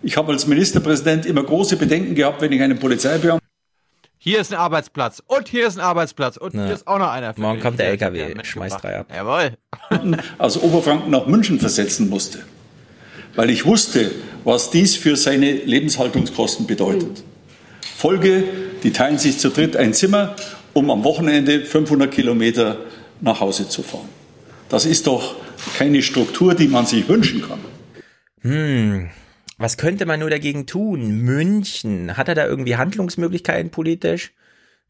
Ich 0.02 0.16
habe 0.16 0.32
als 0.32 0.46
Ministerpräsident 0.46 1.26
immer 1.26 1.42
große 1.42 1.76
Bedenken 1.76 2.14
gehabt, 2.14 2.40
wenn 2.40 2.52
ich 2.52 2.62
einen 2.62 2.78
Polizeibeamten 2.78 3.47
Hier 4.28 4.40
ist 4.42 4.52
ein 4.52 4.58
Arbeitsplatz 4.58 5.22
und 5.26 5.48
hier 5.48 5.66
ist 5.66 5.78
ein 5.78 5.80
Arbeitsplatz 5.82 6.36
und 6.36 6.52
Ja. 6.52 6.66
hier 6.66 6.74
ist 6.74 6.86
auch 6.86 6.98
noch 6.98 7.08
einer. 7.10 7.32
für 7.32 7.40
Morgen 7.40 7.54
mich. 7.54 7.62
kommt 7.64 7.78
der 7.78 7.88
LKW, 7.88 8.34
schmeißt 8.42 8.82
drei 8.84 8.98
ab. 8.98 9.06
Jawohl. 9.10 9.52
aus 10.36 10.58
Oberfranken 10.58 11.10
nach 11.10 11.24
München 11.24 11.58
versetzen 11.58 12.10
musste, 12.10 12.40
weil 13.36 13.48
ich 13.48 13.64
wusste, 13.64 14.10
was 14.44 14.68
dies 14.68 14.96
für 14.96 15.16
seine 15.16 15.50
Lebenshaltungskosten 15.52 16.66
bedeutet. 16.66 17.22
Folge, 17.96 18.44
die 18.82 18.92
teilen 18.92 19.16
sich 19.16 19.38
zu 19.38 19.48
dritt 19.48 19.78
ein 19.78 19.94
Zimmer, 19.94 20.36
um 20.74 20.90
am 20.90 21.04
Wochenende 21.04 21.64
500 21.64 22.10
Kilometer 22.12 22.76
nach 23.22 23.40
Hause 23.40 23.66
zu 23.66 23.82
fahren. 23.82 24.10
Das 24.68 24.84
ist 24.84 25.06
doch 25.06 25.36
keine 25.78 26.02
Struktur, 26.02 26.54
die 26.54 26.68
man 26.68 26.84
sich 26.84 27.08
wünschen 27.08 27.40
kann. 27.48 27.60
Hm, 28.42 29.08
was 29.58 29.76
könnte 29.76 30.06
man 30.06 30.20
nur 30.20 30.30
dagegen 30.30 30.66
tun? 30.66 31.20
München, 31.20 32.16
hat 32.16 32.28
er 32.28 32.34
da 32.34 32.46
irgendwie 32.46 32.76
Handlungsmöglichkeiten 32.76 33.70
politisch? 33.70 34.32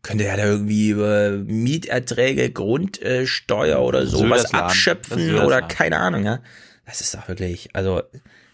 Könnte 0.03 0.25
er 0.25 0.37
da 0.37 0.45
irgendwie 0.45 0.91
über 0.91 1.31
Mieterträge, 1.31 2.51
Grundsteuer 2.51 3.81
oder 3.81 4.07
sowas 4.07 4.55
abschöpfen 4.55 5.41
oder 5.41 5.63
keine 5.63 5.99
Ahnung, 5.99 6.25
ja? 6.25 6.41
Das 6.87 7.01
ist 7.01 7.15
doch 7.15 7.27
wirklich, 7.29 7.71
also 7.75 8.03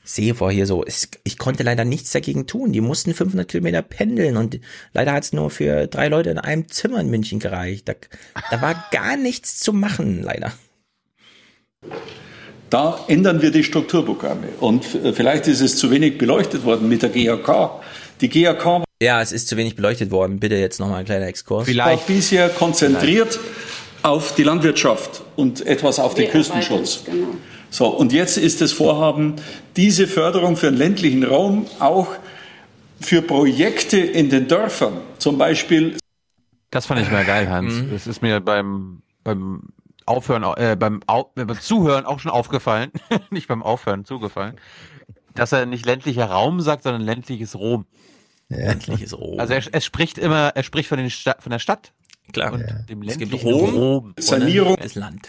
sehe 0.04 0.34
vor 0.34 0.50
hier 0.50 0.66
so, 0.66 0.84
ich 1.24 1.38
konnte 1.38 1.62
leider 1.62 1.84
nichts 1.84 2.12
dagegen 2.12 2.46
tun. 2.46 2.72
Die 2.72 2.80
mussten 2.80 3.14
500 3.14 3.48
Kilometer 3.48 3.82
pendeln 3.82 4.36
und 4.36 4.60
leider 4.92 5.12
hat 5.12 5.24
es 5.24 5.32
nur 5.32 5.50
für 5.50 5.86
drei 5.86 6.08
Leute 6.08 6.30
in 6.30 6.38
einem 6.38 6.68
Zimmer 6.68 7.00
in 7.00 7.10
München 7.10 7.40
gereicht. 7.40 7.88
Da, 7.88 7.94
da 8.50 8.62
war 8.62 8.86
gar 8.90 9.16
nichts 9.16 9.58
zu 9.58 9.72
machen, 9.72 10.22
leider. 10.22 10.52
Da 12.74 12.98
ändern 13.06 13.40
wir 13.40 13.52
die 13.52 13.62
Strukturprogramme. 13.62 14.48
Und 14.58 14.96
äh, 14.96 15.12
vielleicht 15.12 15.46
ist 15.46 15.60
es 15.60 15.76
zu 15.76 15.92
wenig 15.92 16.18
beleuchtet 16.18 16.64
worden 16.64 16.88
mit 16.88 17.02
der 17.02 17.10
GAK. 17.10 17.70
Die 18.20 18.28
GAK 18.28 18.64
war 18.64 18.84
Ja, 19.00 19.22
es 19.22 19.30
ist 19.30 19.46
zu 19.46 19.56
wenig 19.56 19.76
beleuchtet 19.76 20.10
worden. 20.10 20.40
Bitte 20.40 20.56
jetzt 20.56 20.80
nochmal 20.80 20.98
ein 20.98 21.04
kleiner 21.04 21.28
Exkurs. 21.28 21.68
war 21.76 21.96
bisher 21.98 22.48
konzentriert 22.48 23.38
auf 24.02 24.34
die 24.34 24.42
Landwirtschaft 24.42 25.22
und 25.36 25.64
etwas 25.64 26.00
auf 26.00 26.14
den 26.14 26.28
Küstenschutz. 26.28 27.04
So, 27.70 27.86
und 27.86 28.12
jetzt 28.12 28.38
ist 28.38 28.60
das 28.60 28.72
Vorhaben, 28.72 29.36
diese 29.76 30.08
Förderung 30.08 30.56
für 30.56 30.66
den 30.66 30.76
ländlichen 30.76 31.22
Raum 31.22 31.66
auch 31.78 32.08
für 33.00 33.22
Projekte 33.22 33.98
in 33.98 34.30
den 34.30 34.48
Dörfern, 34.48 34.94
zum 35.18 35.38
Beispiel. 35.38 35.96
Das 36.72 36.86
fand 36.86 37.02
ich 37.02 37.10
mal 37.12 37.24
geil, 37.24 37.48
Hans. 37.48 37.72
Mhm. 37.72 37.90
Das 37.92 38.08
ist 38.08 38.20
mir 38.20 38.40
beim, 38.40 39.02
beim 39.22 39.62
Aufhören, 40.06 40.44
äh, 40.56 40.76
beim, 40.76 41.00
Au 41.06 41.30
äh, 41.36 41.44
beim 41.44 41.60
Zuhören 41.60 42.04
auch 42.04 42.20
schon 42.20 42.30
aufgefallen. 42.30 42.90
nicht 43.30 43.48
beim 43.48 43.62
Aufhören, 43.62 44.04
zugefallen. 44.04 44.56
Dass 45.34 45.52
er 45.52 45.66
nicht 45.66 45.86
ländlicher 45.86 46.26
Raum 46.26 46.60
sagt, 46.60 46.84
sondern 46.84 47.02
ländliches 47.02 47.56
Rom. 47.56 47.86
Ländliches 48.48 49.16
Rom. 49.16 49.40
Also 49.40 49.54
er, 49.54 49.62
er 49.72 49.80
spricht 49.80 50.18
immer, 50.18 50.52
er 50.54 50.62
spricht 50.62 50.88
von, 50.88 50.98
den 50.98 51.10
Sta 51.10 51.36
von 51.38 51.50
der 51.50 51.58
Stadt. 51.58 51.92
Klar. 52.32 52.52
Und 52.52 52.64
dem 52.88 53.02
Es 53.02 53.18
gibt 53.18 53.32
ländlichen 53.32 53.48
Rom, 53.48 53.74
Rom. 53.74 54.14
Sanierung. 54.18 54.76
ist 54.76 54.94
Land. 54.94 55.28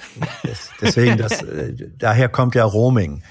Deswegen, 0.81 1.18
das, 1.18 1.41
äh, 1.43 1.73
daher 1.97 2.30
kommt 2.30 2.56
ja 2.56 2.64
Roaming. 2.64 3.23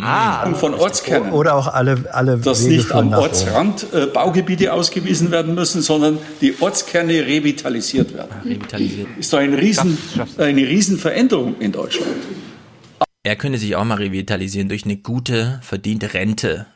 Ah, 0.00 0.54
von 0.54 0.74
Ortskernen. 0.74 1.32
Oder 1.32 1.56
auch 1.56 1.66
alle, 1.66 2.04
alle 2.12 2.38
dass 2.38 2.64
Wege 2.64 2.76
nicht 2.76 2.92
am. 2.92 3.12
Ortsrand 3.12 3.86
äh, 3.92 4.06
Baugebiete 4.06 4.72
ausgewiesen 4.72 5.30
werden 5.30 5.54
müssen, 5.54 5.82
sondern 5.82 6.18
die 6.40 6.54
Ortskerne 6.60 7.26
revitalisiert 7.26 8.14
werden. 8.14 8.30
Revitalisiert. 8.44 9.08
Ist 9.18 9.32
doch 9.32 9.38
ein 9.38 9.54
Riesen, 9.54 9.98
eine 10.38 10.60
Riesenveränderung 10.60 11.56
in 11.58 11.72
Deutschland. 11.72 12.14
Er 13.24 13.36
könnte 13.36 13.58
sich 13.58 13.74
auch 13.74 13.84
mal 13.84 13.96
revitalisieren 13.96 14.68
durch 14.68 14.84
eine 14.84 14.96
gute, 14.96 15.60
verdiente 15.62 16.14
Rente. 16.14 16.66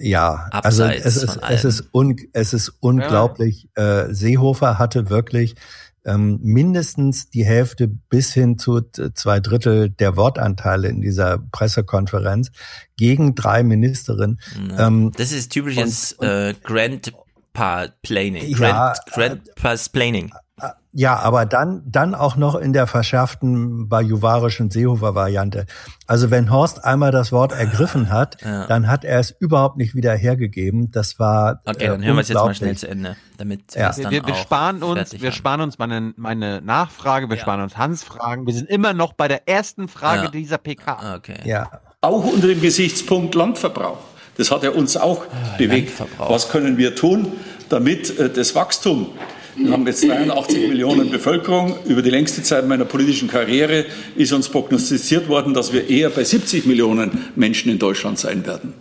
Ja, 0.00 0.48
also 0.52 0.84
Abseits 0.84 1.04
es 1.04 1.16
ist, 1.16 1.40
es 1.48 1.64
ist, 1.64 1.84
un, 1.92 2.16
es 2.32 2.52
ist 2.54 2.72
unglaublich. 2.80 3.68
Äh, 3.74 4.12
Seehofer 4.14 4.78
hatte 4.78 5.10
wirklich 5.10 5.56
ähm, 6.04 6.38
mindestens 6.42 7.30
die 7.30 7.44
Hälfte 7.44 7.88
bis 7.88 8.32
hin 8.32 8.58
zu 8.58 8.80
zwei 9.14 9.40
Drittel 9.40 9.90
der 9.90 10.16
Wortanteile 10.16 10.88
in 10.88 11.00
dieser 11.00 11.38
Pressekonferenz 11.38 12.50
gegen 12.96 13.34
drei 13.34 13.62
Ministerinnen. 13.62 14.40
Ähm, 14.78 15.12
Das 15.16 15.32
ist 15.32 15.50
typisches 15.52 16.12
äh, 16.20 16.54
Grandpa-Planing. 16.62 18.48
Ja, 18.48 18.56
Grand, 18.56 18.98
Grandpa's-Planing. 19.12 20.32
Ja, 20.94 21.16
aber 21.16 21.46
dann, 21.46 21.82
dann 21.86 22.14
auch 22.14 22.36
noch 22.36 22.54
in 22.54 22.74
der 22.74 22.86
verschärften 22.86 23.88
bajuwarischen 23.88 24.70
Seehofer-Variante. 24.70 25.64
Also 26.06 26.30
wenn 26.30 26.50
Horst 26.50 26.84
einmal 26.84 27.10
das 27.12 27.32
Wort 27.32 27.52
ergriffen 27.52 28.10
hat, 28.10 28.42
Ja. 28.42 28.66
dann 28.66 28.88
hat 28.88 29.04
er 29.04 29.18
es 29.18 29.30
überhaupt 29.30 29.78
nicht 29.78 29.94
wieder 29.94 30.12
hergegeben. 30.14 30.90
Das 30.90 31.18
war 31.18 31.60
Okay, 31.64 31.84
äh, 31.84 31.88
dann 31.88 32.04
hören 32.04 32.16
wir 32.16 32.20
es 32.20 32.28
jetzt 32.28 32.36
mal 32.36 32.54
schnell 32.54 32.76
zu 32.76 32.88
Ende, 32.88 33.16
damit 33.38 33.74
Ja. 33.74 33.96
Wir, 33.96 34.10
wir 34.10 34.34
auch 34.34 34.36
sparen 34.36 34.82
uns, 34.82 35.12
wir 35.12 35.30
haben. 35.30 35.32
sparen 35.34 35.60
uns 35.62 35.78
meine, 35.78 36.12
meine 36.16 36.60
Nachfrage, 36.60 37.30
wir 37.30 37.38
sparen 37.38 37.62
uns 37.62 37.78
Hans 37.78 38.02
Fragen. 38.04 38.46
Wir 38.46 38.52
sind 38.54 38.68
immer 38.68 38.92
noch 38.92 39.14
bei 39.14 39.28
der 39.28 39.48
ersten 39.48 39.88
Frage 39.88 40.24
Ja. 40.24 40.30
dieser 40.30 40.58
PK. 40.58 41.16
Okay. 41.16 41.36
Ja. 41.44 41.70
Auch 42.02 42.24
unter 42.24 42.48
dem 42.48 42.60
Gesichtspunkt 42.60 43.34
Landverbrauch. 43.34 43.98
Das 44.36 44.50
hat 44.50 44.62
ja 44.62 44.70
uns 44.70 44.96
auch 44.96 45.24
bewegt. 45.56 45.92
Was 46.18 46.50
können 46.50 46.76
wir 46.76 46.94
tun, 46.96 47.32
damit 47.70 48.18
äh, 48.18 48.28
das 48.30 48.54
Wachstum, 48.54 49.06
wir 49.56 49.70
haben 49.70 49.86
jetzt 49.86 50.02
83 50.08 50.68
Millionen 50.68 51.10
Bevölkerung, 51.10 51.76
über 51.84 52.00
die 52.00 52.10
längste 52.10 52.42
Zeit 52.42 52.66
meiner 52.66 52.84
politischen 52.84 53.28
Karriere 53.28 53.84
ist 54.16 54.32
uns 54.32 54.48
prognostiziert 54.48 55.28
worden, 55.28 55.52
dass 55.52 55.72
wir 55.72 55.88
eher 55.88 56.10
bei 56.10 56.24
70 56.24 56.64
Millionen 56.66 57.26
Menschen 57.36 57.70
in 57.70 57.78
Deutschland 57.78 58.18
sein 58.18 58.46
werden. 58.46 58.72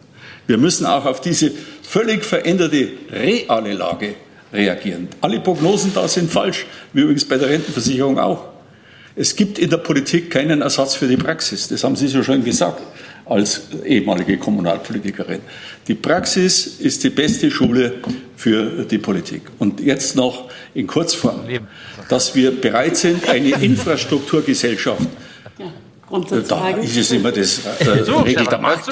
Wir 0.48 0.58
müssen 0.58 0.86
auch 0.86 1.06
auf 1.06 1.20
diese 1.20 1.52
völlig 1.82 2.24
veränderte 2.24 2.90
reale 3.12 3.74
Lage 3.74 4.16
reagieren. 4.54 5.10
Alle 5.20 5.40
Prognosen 5.40 5.92
da 5.94 6.08
sind 6.08 6.32
falsch, 6.32 6.66
wie 6.94 7.02
übrigens 7.02 7.26
bei 7.26 7.38
der 7.38 7.50
Rentenversicherung 7.50 8.18
auch. 8.18 8.46
Es 9.16 9.36
gibt 9.36 9.60
in 9.60 9.70
der 9.70 9.78
Politik 9.78 10.32
keinen 10.32 10.62
Ersatz 10.62 10.96
für 10.96 11.08
die 11.08 11.18
Praxis. 11.18 11.68
Das 11.68 11.84
haben 11.84 11.98
Sie 11.98 12.08
so 12.08 12.24
schön 12.24 12.46
gesagt 12.46 12.82
als 13.32 13.62
ehemalige 13.86 14.38
Kommunalpolitikerin. 14.38 15.40
Die 15.88 15.96
Praxis 15.96 16.68
ist 16.68 17.04
die 17.04 17.10
beste 17.10 17.50
Schule 17.50 17.94
für 18.36 18.84
die 18.84 18.98
Politik. 18.98 19.44
Und 19.58 19.80
jetzt 19.80 20.16
noch 20.18 20.50
in 20.74 20.86
Kurzform, 20.86 21.42
dass 22.10 22.36
wir 22.36 22.52
bereit 22.52 22.98
sind, 22.98 23.28
eine 23.30 23.50
Infrastrukturgesellschaft, 23.62 25.08
da 26.50 26.70
ist 26.72 26.98
es 26.98 27.12
immer 27.12 27.32
das, 27.32 27.62
äh, 27.80 27.90
regelt 28.26 28.52
der 28.52 28.60
Markt. 28.60 28.90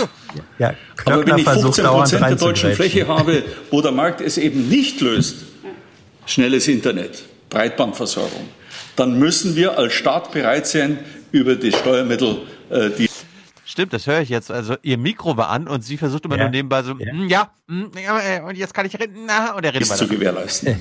Ja, 0.58 0.74
Aber 1.04 1.28
wenn 1.28 1.38
ich 1.38 1.44
versucht 1.44 1.76
15 1.76 1.84
dauernd 1.84 2.10
Prozent 2.10 2.30
der 2.30 2.36
deutschen. 2.38 2.74
Fläche 2.74 3.08
habe, 3.10 3.44
wo 3.72 3.82
der 3.82 3.92
Markt 3.92 4.22
es 4.22 4.38
eben 4.38 4.70
nicht 4.70 5.02
löst, 5.02 5.36
schnelles 6.26 6.70
Internet, 6.70 7.24
Breitbandversorgung, 7.50 8.48
dann 8.96 9.20
müssen 9.20 9.58
wir 9.58 9.78
als 9.78 9.94
Staat 9.94 10.32
bereit 10.32 10.66
sein, 10.66 11.00
über 11.34 11.56
die 11.56 11.74
Steuermittel 11.74 12.38
äh, 12.70 12.90
die 12.98 13.09
Stimmt, 13.80 13.94
das 13.94 14.08
höre 14.08 14.20
ich 14.20 14.28
jetzt. 14.28 14.52
Also 14.52 14.76
ihr 14.82 14.98
Mikro 14.98 15.38
war 15.38 15.48
an 15.52 15.70
und 15.70 15.86
sie 15.86 15.96
versucht 15.96 16.26
immer 16.26 16.36
Ja. 16.36 16.44
nur 16.44 16.52
nebenbei 16.52 16.84
so, 16.84 16.96
ja, 17.30 17.50
mm, 17.68 17.84
ja 18.04 18.20
äh, 18.20 18.42
und 18.42 18.58
jetzt 18.58 18.74
kann 18.74 18.86
ich 18.86 19.00
reden, 19.00 19.20
na, 19.26 19.54
und 19.56 19.64
er 19.64 19.70
redet 19.70 19.84
ist 19.84 19.90
weiter. 19.92 20.00
zu 20.00 20.08
gewährleisten. 20.10 20.76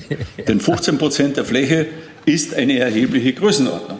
Denn 0.45 0.59
15 0.59 0.97
Prozent 0.97 1.37
der 1.37 1.45
Fläche 1.45 1.85
ist 2.25 2.53
eine 2.53 2.77
erhebliche 2.77 3.31
Größenordnung. 3.31 3.99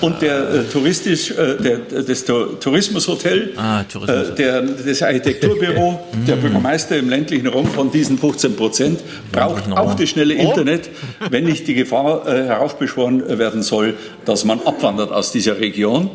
Und 0.00 0.22
der 0.22 0.48
äh, 0.54 0.62
touristisch, 0.64 1.32
äh, 1.32 1.56
der, 1.60 1.78
das 2.02 2.24
Tu- 2.24 2.54
Tourismushotel, 2.60 3.54
Ah, 3.56 3.80
äh, 3.80 4.34
der, 4.36 4.62
das 4.62 5.02
Architekturbüro, 5.02 5.98
der 6.28 6.36
Bürgermeister 6.36 6.98
im 6.98 7.08
ländlichen 7.08 7.48
Raum 7.48 7.66
von 7.66 7.90
diesen 7.90 8.16
15 8.16 8.54
Prozent 8.54 9.00
braucht 9.32 9.72
auch 9.72 9.94
das 9.94 10.08
schnelle 10.10 10.36
Oh. 10.36 10.50
Internet, 10.50 10.88
wenn 11.30 11.44
nicht 11.44 11.66
die 11.66 11.74
Gefahr 11.74 12.28
äh, 12.28 12.44
heraufbeschworen 12.44 13.38
werden 13.40 13.64
soll, 13.64 13.94
dass 14.24 14.44
man 14.44 14.60
abwandert 14.60 15.10
aus 15.10 15.32
dieser 15.32 15.58
Region 15.58 16.10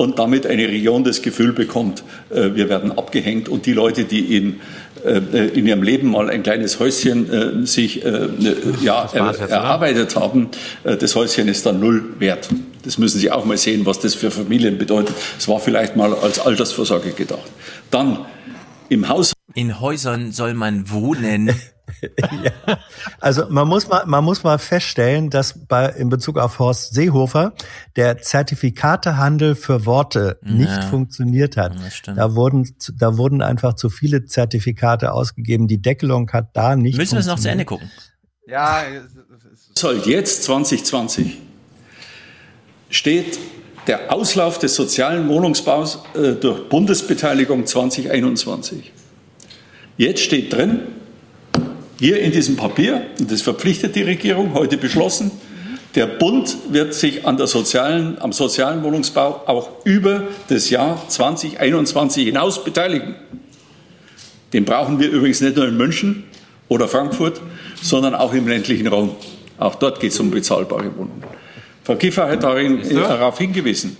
und 0.00 0.18
damit 0.18 0.46
eine 0.46 0.66
Region 0.66 1.04
das 1.04 1.20
Gefühl 1.20 1.52
bekommt, 1.52 2.02
äh, 2.30 2.54
wir 2.54 2.70
werden 2.70 2.90
abgehängt 2.92 3.50
und 3.50 3.66
die 3.66 3.74
Leute, 3.74 4.04
die 4.04 4.34
in, 4.34 4.60
äh, 5.04 5.18
in 5.48 5.66
ihrem 5.66 5.82
Leben 5.82 6.10
mal 6.10 6.30
ein 6.30 6.42
kleines 6.42 6.80
Häuschen 6.80 7.30
äh, 7.30 7.66
sich 7.66 8.02
äh, 8.02 8.28
ja, 8.80 9.10
er, 9.12 9.38
erarbeitet 9.38 10.16
haben, 10.16 10.48
äh, 10.84 10.96
das 10.96 11.14
Häuschen 11.14 11.48
ist 11.48 11.66
dann 11.66 11.80
null 11.80 12.14
wert. 12.18 12.48
Das 12.82 12.96
müssen 12.96 13.18
Sie 13.18 13.30
auch 13.30 13.44
mal 13.44 13.58
sehen, 13.58 13.84
was 13.84 14.00
das 14.00 14.14
für 14.14 14.30
Familien 14.30 14.78
bedeutet. 14.78 15.14
Es 15.38 15.46
war 15.48 15.60
vielleicht 15.60 15.96
mal 15.96 16.14
als 16.14 16.40
Altersvorsorge 16.40 17.10
gedacht. 17.10 17.50
Dann 17.90 18.20
im 18.88 19.06
Haus 19.06 19.34
In 19.54 19.80
Häusern 19.80 20.32
soll 20.32 20.54
man 20.54 20.90
wohnen. 20.90 21.50
ja. 22.44 22.78
Also 23.20 23.46
man 23.48 23.68
muss 23.68 23.88
mal, 23.88 24.04
man 24.06 24.24
muss 24.24 24.42
mal 24.42 24.58
feststellen, 24.58 25.30
dass 25.30 25.66
bei 25.66 25.86
in 25.88 26.08
Bezug 26.08 26.38
auf 26.38 26.58
Horst 26.58 26.94
Seehofer 26.94 27.52
der 27.96 28.18
Zertifikatehandel 28.18 29.54
für 29.54 29.86
Worte 29.86 30.38
nicht 30.42 30.68
Ja. 30.70 30.82
funktioniert 30.82 31.56
hat. 31.56 31.72
Da 32.06 32.34
wurden, 32.34 32.74
da 32.98 33.16
wurden 33.16 33.42
einfach 33.42 33.74
zu 33.74 33.90
viele 33.90 34.26
Zertifikate 34.26 35.12
ausgegeben. 35.12 35.68
Die 35.68 35.80
Deckelung 35.82 36.30
hat 36.32 36.50
da 36.54 36.76
nicht. 36.76 36.96
Müssen 36.98 37.14
wir 37.14 37.20
es 37.20 37.26
noch 37.26 37.38
zu 37.38 37.48
Ende 37.50 37.64
funktioniert. 37.64 37.96
gucken? 37.96 38.50
Ja, 38.50 38.82
soll 39.78 39.98
jetzt 40.06 40.44
2020 40.44 41.38
steht 42.88 43.38
der 43.86 44.12
Auslauf 44.12 44.58
des 44.58 44.74
sozialen 44.74 45.28
Wohnungsbaus 45.28 46.02
äh, 46.14 46.32
durch 46.32 46.68
Bundesbeteiligung 46.68 47.66
2021. 47.66 48.92
Jetzt 49.96 50.20
steht 50.22 50.52
drin, 50.52 50.80
hier 52.00 52.18
in 52.18 52.32
diesem 52.32 52.56
Papier, 52.56 53.06
und 53.18 53.30
das 53.30 53.42
verpflichtet 53.42 53.94
die 53.94 54.02
Regierung, 54.02 54.54
heute 54.54 54.78
beschlossen, 54.78 55.30
der 55.94 56.06
Bund 56.06 56.56
wird 56.70 56.94
sich 56.94 57.26
an 57.26 57.36
der 57.36 57.46
sozialen, 57.46 58.16
am 58.20 58.32
sozialen 58.32 58.82
Wohnungsbau 58.82 59.42
auch 59.46 59.84
über 59.84 60.22
das 60.48 60.70
Jahr 60.70 61.06
2021 61.08 62.24
hinaus 62.24 62.64
beteiligen. 62.64 63.16
Den 64.54 64.64
brauchen 64.64 64.98
wir 64.98 65.10
übrigens 65.10 65.42
nicht 65.42 65.56
nur 65.56 65.68
in 65.68 65.76
München 65.76 66.24
oder 66.68 66.88
Frankfurt, 66.88 67.40
sondern 67.82 68.14
auch 68.14 68.32
im 68.32 68.48
ländlichen 68.48 68.86
Raum. 68.86 69.14
Auch 69.58 69.74
dort 69.74 70.00
geht 70.00 70.12
es 70.12 70.20
um 70.20 70.30
bezahlbare 70.30 70.96
Wohnungen. 70.96 71.22
Frau 71.84 71.96
Kiefer 71.96 72.28
hat 72.28 72.42
darin, 72.42 72.80
darauf 72.94 73.38
hingewiesen. 73.38 73.96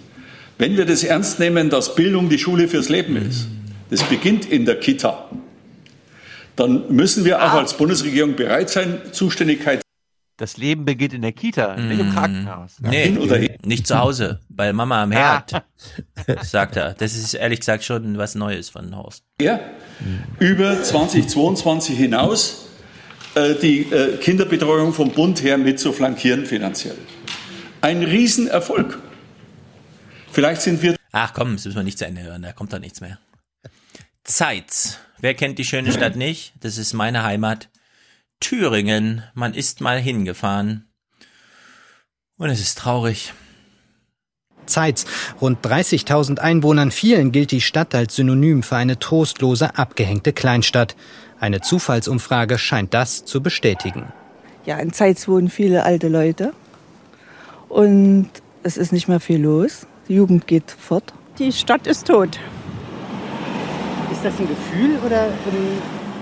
Wenn 0.57 0.77
wir 0.77 0.87
das 0.87 1.05
ernst 1.05 1.39
nehmen, 1.39 1.69
dass 1.69 1.95
Bildung 1.95 2.31
die 2.31 2.39
Schule 2.39 2.67
fürs 2.67 2.89
Leben 2.89 3.17
ist, 3.17 3.47
das 3.91 4.03
beginnt 4.05 4.51
in 4.51 4.65
der 4.65 4.81
Kita, 4.81 5.29
dann 6.61 6.95
müssen 6.95 7.25
wir 7.25 7.43
auch 7.43 7.55
als 7.55 7.75
Bundesregierung 7.77 8.37
bereit 8.37 8.69
sein, 8.71 9.01
Zuständigkeit 9.13 9.81
Das 10.37 10.57
Leben 10.57 10.85
beginnt 10.87 11.13
in 11.15 11.23
der 11.23 11.33
Kita, 11.33 11.77
nicht 11.77 11.95
Mhm. 11.99 12.01
im 12.09 12.13
Krankenhaus. 12.15 12.77
Nee, 12.81 13.17
oder 13.19 13.39
nicht 13.65 13.87
zu 13.87 13.99
Hause, 13.99 14.41
bei 14.49 14.73
Mama 14.73 15.03
am 15.03 15.11
Herd, 15.13 15.63
sagt 16.43 16.77
er. 16.77 16.95
Das 16.95 17.15
ist 17.15 17.35
ehrlich 17.35 17.61
gesagt 17.61 17.85
schon 17.85 18.17
was 18.17 18.35
Neues 18.35 18.71
von 18.71 18.97
Horst. 18.97 19.23
Ja, 19.41 19.61
über 20.39 20.83
2022 20.83 21.97
hinaus 21.97 22.67
äh, 23.35 23.55
die 23.55 23.81
äh, 23.93 24.17
Kinderbetreuung 24.17 24.93
vom 24.95 25.11
Bund 25.13 25.43
her 25.43 25.59
mit 25.59 25.79
zu 25.79 25.93
flankieren 25.93 26.47
finanziell. 26.47 26.97
Ein 27.83 28.03
Riesenerfolg. 28.03 28.99
Vielleicht 30.33 30.63
sind 30.63 30.83
wir 30.83 30.97
Ach 31.13 31.33
komm, 31.35 31.53
das 31.57 31.65
müssen 31.65 31.77
wir 31.77 31.83
nicht 31.83 31.99
zu 31.99 32.07
Ende 32.07 32.23
hören, 32.23 32.43
da 32.43 32.53
kommt 32.53 32.73
doch 32.73 32.79
nichts 32.79 33.01
mehr. 33.01 33.19
Zeitz. 34.25 34.99
Wer 35.19 35.35
kennt 35.35 35.59
die 35.59 35.65
schöne 35.65 35.93
Stadt 35.93 36.17
nicht? 36.17 36.55
Das 36.61 36.79
ist 36.79 36.93
meine 36.93 37.23
Heimat. 37.23 37.69
Thüringen. 38.41 39.23
Man 39.35 39.55
ist 39.55 39.81
mal 39.81 39.99
hingefahren. 39.99 40.89
Und 42.37 42.49
es 42.49 42.61
ist 42.61 42.79
traurig. 42.79 43.35
Zeitz. 44.67 45.05
Rund 45.41 45.65
30.000 45.65 46.39
Einwohnern 46.39 46.91
vielen 46.91 47.33
gilt 47.33 47.51
die 47.51 47.61
Stadt 47.61 47.95
als 47.95 48.17
Synonym 48.17 48.63
für 48.63 48.77
eine 48.77 48.99
trostlose, 48.99 49.77
abgehängte 49.77 50.33
Kleinstadt. 50.33 50.97
Eine 51.39 51.61
Zufallsumfrage 51.61 52.59
scheint 52.59 52.95
das 52.95 53.25
zu 53.25 53.43
bestätigen. 53.43 54.13
Ja, 54.65 54.79
in 54.79 54.93
Zeitz 54.93 55.27
wohnen 55.27 55.51
viele 55.51 55.85
alte 55.85 56.09
Leute 56.09 56.53
und 57.69 58.31
es 58.63 58.77
ist 58.77 58.93
nicht 58.93 59.09
mehr 59.09 59.21
viel 59.21 59.41
los. 59.41 59.87
Die 60.09 60.15
Jugend 60.15 60.47
geht 60.47 60.71
fort. 60.71 61.13
Die 61.39 61.53
Stadt 61.53 61.87
ist 61.87 62.07
tot. 62.07 62.39
Ist 64.23 64.35
das 64.35 64.39
ein 64.39 64.49
Gefühl 64.49 64.99
oder 64.99 65.33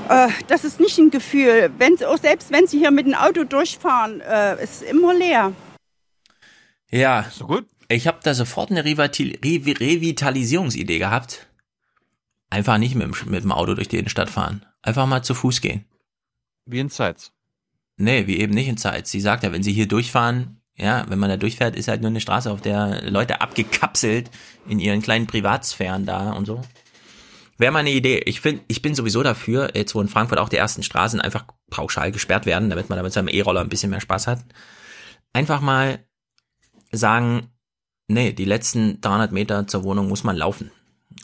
Äh, 0.09 0.29
das 0.47 0.63
ist 0.63 0.79
nicht 0.79 0.97
ein 0.99 1.11
Gefühl. 1.11 1.73
Wenn 1.79 1.97
Sie, 1.97 2.07
auch 2.07 2.17
selbst 2.17 2.53
wenn 2.53 2.69
Sie 2.69 2.79
hier 2.79 2.93
mit 2.93 3.07
dem 3.07 3.15
Auto 3.15 3.43
durchfahren, 3.43 4.21
äh, 4.21 4.63
ist 4.63 4.85
immer 4.85 5.13
leer. 5.15 5.53
Ja. 6.93 7.27
So 7.33 7.49
gut. 7.49 7.67
Ich 7.89 8.07
habe 8.07 8.21
da 8.23 8.35
sofort 8.35 8.71
eine 8.71 8.85
Revital 8.85 9.37
Re 9.45 9.81
Revitalisierungsidee 9.81 11.01
gehabt. 11.01 11.49
Einfach 12.51 12.79
nicht 12.79 12.95
mit 12.95 13.03
dem, 13.03 13.31
mit 13.33 13.43
dem 13.43 13.51
Auto 13.51 13.75
durch 13.75 13.89
die 13.89 13.99
Innenstadt 13.99 14.31
fahren. 14.31 14.65
Einfach 14.81 15.07
mal 15.07 15.25
zu 15.25 15.35
Fuß 15.35 15.61
gehen. 15.61 15.85
Wie 16.67 16.79
in 16.79 16.91
Zeitz. 16.91 17.33
Nee, 17.97 18.29
wie 18.29 18.39
eben 18.39 18.55
nicht 18.55 18.69
in 18.69 18.77
Zeit. 18.77 19.09
Sie 19.09 19.21
sagt 19.21 19.43
ja, 19.43 19.51
wenn 19.51 19.65
sie 19.65 19.73
hier 19.73 19.89
durchfahren, 19.89 20.61
ja, 20.77 21.05
wenn 21.09 21.19
man 21.19 21.31
da 21.31 21.37
durchfährt, 21.37 21.75
ist 21.75 21.89
halt 21.89 22.03
nur 22.03 22.11
eine 22.11 22.21
Straße, 22.21 22.49
auf 22.49 22.61
der 22.61 23.11
Leute 23.11 23.41
abgekapselt 23.41 24.31
in 24.69 24.79
ihren 24.79 25.03
kleinen 25.03 25.27
Privatsphären 25.27 26.07
da 26.07 26.31
und 26.31 26.45
so. 26.45 26.63
Wäre 27.59 27.73
mal 27.73 27.81
eine 27.81 27.91
Idee. 27.91 28.23
Ich 28.25 28.41
finde, 28.41 28.63
ich 28.69 28.83
bin 28.83 28.95
sowieso 28.95 29.23
dafür, 29.23 29.73
jetzt 29.75 29.95
wo 29.95 30.01
in 30.01 30.09
Frankfurt 30.09 30.39
auch 30.39 30.49
die 30.49 30.57
ersten 30.57 30.85
Straßen 30.85 31.21
einfach 31.21 31.45
pauschal 31.71 32.13
gesperrt 32.13 32.47
werden, 32.47 32.71
damit 32.71 32.89
man 32.89 32.97
da 32.97 33.03
mit 33.03 33.13
seinem 33.13 33.29
E-Roller 33.29 33.61
ein 33.61 33.69
bisschen 33.69 33.91
mehr 33.91 34.01
Spaß 34.01 34.29
hat. 34.29 34.45
Einfach 35.33 35.61
mal 35.61 35.99
sagen, 36.93 37.51
nee, 38.07 38.33
die 38.33 38.45
letzten 38.45 39.01
300 39.01 39.33
Meter 39.33 39.67
zur 39.67 39.83
Wohnung 39.83 40.09
muss 40.09 40.23
man 40.23 40.37
laufen. 40.37 40.71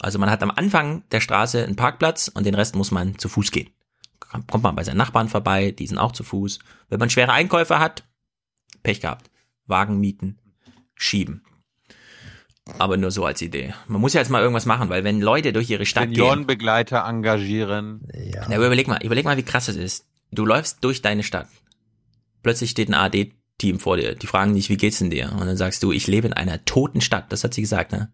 Also 0.01 0.19
man 0.19 0.29
hat 0.29 0.43
am 0.43 0.51
Anfang 0.51 1.05
der 1.11 1.21
Straße 1.21 1.63
einen 1.63 1.77
Parkplatz 1.77 2.29
und 2.29 2.45
den 2.45 2.57
Rest 2.57 2.75
muss 2.75 2.91
man 2.91 3.17
zu 3.17 3.29
Fuß 3.29 3.53
gehen. 3.53 3.71
Kommt 4.19 4.65
man 4.65 4.75
bei 4.75 4.83
seinen 4.83 4.97
Nachbarn 4.97 5.29
vorbei, 5.29 5.71
die 5.71 5.87
sind 5.87 5.99
auch 5.99 6.11
zu 6.11 6.25
Fuß. 6.25 6.59
Wenn 6.89 6.99
man 6.99 7.11
schwere 7.11 7.33
Einkäufe 7.33 7.79
hat, 7.79 8.03
Pech 8.83 9.01
gehabt. 9.01 9.31
Wagen 9.67 10.01
mieten, 10.01 10.39
schieben. 10.97 11.44
Aber 12.79 12.97
nur 12.97 13.11
so 13.11 13.27
als 13.27 13.43
Idee. 13.43 13.75
Man 13.89 14.01
muss 14.01 14.15
ja 14.15 14.21
jetzt 14.21 14.31
mal 14.31 14.41
irgendwas 14.41 14.65
machen, 14.65 14.89
weil 14.89 15.05
wenn 15.05 15.21
Leute 15.21 15.53
durch 15.53 15.69
ihre 15.69 15.85
Stadt 15.85 16.05
gehen, 16.05 16.15
Seniorenbegleiter 16.15 17.05
engagieren. 17.05 18.09
Ja. 18.15 18.47
na, 18.49 18.57
aber 18.57 18.67
überleg 18.67 18.89
mal, 18.89 19.03
überleg 19.03 19.25
mal, 19.25 19.37
wie 19.37 19.43
krass 19.43 19.69
es 19.69 19.77
ist. 19.77 20.07
Du 20.31 20.47
läufst 20.47 20.83
durch 20.83 21.03
deine 21.03 21.23
Stadt. 21.23 21.49
Plötzlich 22.43 22.71
steht 22.71 22.89
ein 22.89 22.95
AD-Team 22.95 23.81
vor 23.81 23.99
dir. 23.99 24.15
Die 24.15 24.27
fragen 24.27 24.55
dich, 24.55 24.71
wie 24.71 24.79
geht's 24.79 24.99
denn 24.99 25.11
dir? 25.11 25.31
Und 25.33 25.47
dann 25.47 25.57
sagst 25.57 25.83
du, 25.83 25.93
ich 25.93 26.07
lebe 26.07 26.27
in 26.27 26.33
einer 26.33 26.65
toten 26.65 27.03
Stadt. 27.03 27.31
Das 27.31 27.45
hat 27.45 27.53
sie 27.53 27.61
gesagt, 27.61 27.93
ne? 27.93 28.11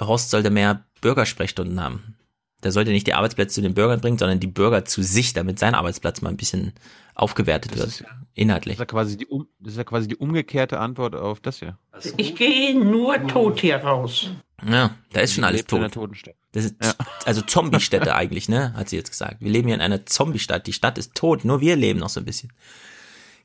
Horst 0.00 0.30
sollte 0.30 0.50
mehr 0.50 0.84
Bürgersprechstunden 1.00 1.80
haben. 1.80 2.16
Der 2.62 2.72
sollte 2.72 2.90
nicht 2.90 3.06
die 3.06 3.14
Arbeitsplätze 3.14 3.56
zu 3.56 3.62
den 3.62 3.74
Bürgern 3.74 4.00
bringen, 4.00 4.18
sondern 4.18 4.40
die 4.40 4.46
Bürger 4.46 4.86
zu 4.86 5.02
sich, 5.02 5.34
damit 5.34 5.58
sein 5.58 5.74
Arbeitsplatz 5.74 6.22
mal 6.22 6.30
ein 6.30 6.38
bisschen 6.38 6.72
aufgewertet 7.14 7.76
wird. 7.76 8.04
inhaltlich. 8.34 8.76
Das 8.76 8.84
ist 8.84 8.90
ja 8.90 8.98
quasi 8.98 9.16
die, 9.16 9.26
das 9.60 9.72
ist 9.72 9.78
ja 9.78 9.84
quasi 9.84 10.08
die 10.08 10.16
umgekehrte 10.16 10.80
Antwort 10.80 11.14
auf 11.14 11.40
das 11.40 11.58
hier. 11.58 11.78
Ich 12.16 12.34
gehe 12.34 12.78
nur 12.78 13.26
tot 13.26 13.60
hier 13.60 13.76
raus. 13.76 14.30
Ja, 14.66 14.96
da 15.12 15.20
ist 15.20 15.34
schon 15.34 15.44
alles 15.44 15.64
tot. 15.66 15.80
einer 15.80 15.90
Totenstadt. 15.90 16.34
Das 16.52 16.64
ist 16.64 16.76
also 17.24 17.42
Zombie-Städte 17.42 18.14
eigentlich, 18.16 18.48
ne? 18.48 18.72
Hat 18.74 18.88
sie 18.88 18.96
jetzt 18.96 19.10
gesagt. 19.10 19.40
Wir 19.40 19.50
leben 19.50 19.68
hier 19.68 19.74
in 19.74 19.80
einer 19.80 20.06
Zombie-Stadt. 20.06 20.66
Die 20.66 20.72
Stadt 20.72 20.98
ist 20.98 21.14
tot, 21.14 21.44
nur 21.44 21.60
wir 21.60 21.76
leben 21.76 22.00
noch 22.00 22.08
so 22.08 22.20
ein 22.20 22.26
bisschen. 22.26 22.52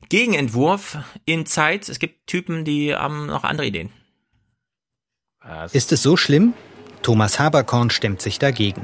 Gegenentwurf 0.08 0.98
in 1.24 1.46
Zeit. 1.46 1.88
Es 1.88 1.98
gibt 1.98 2.26
Typen, 2.26 2.64
die 2.64 2.94
haben 2.94 3.26
noch 3.26 3.44
andere 3.44 3.66
Ideen. 3.66 3.90
Ist 5.72 5.92
es 5.92 6.02
so 6.02 6.16
schlimm? 6.16 6.54
Thomas 7.02 7.38
Haberkorn 7.38 7.90
stemmt 7.90 8.22
sich 8.22 8.38
dagegen. 8.38 8.82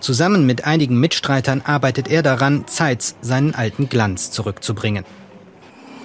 Zusammen 0.00 0.46
mit 0.46 0.64
einigen 0.64 0.98
Mitstreitern 1.00 1.62
arbeitet 1.64 2.08
er 2.08 2.22
daran, 2.22 2.66
Zeitz 2.66 3.16
seinen 3.20 3.54
alten 3.54 3.88
Glanz 3.88 4.30
zurückzubringen. 4.30 5.04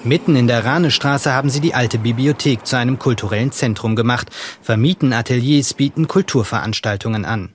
Mitten 0.04 0.36
in 0.36 0.48
der 0.48 0.66
Rahnestraße 0.66 1.32
haben 1.32 1.52
sie 1.52 1.60
die 1.60 1.76
alte 1.76 2.00
Bibliothek 2.00 2.66
zu 2.66 2.76
einem 2.76 2.98
kulturellen 2.98 3.52
Zentrum 3.52 3.96
gemacht, 3.96 4.30
vermieten 4.62 5.14
Ateliers, 5.14 5.76
bieten 5.76 6.08
Kulturveranstaltungen 6.08 7.24
an. 7.24 7.50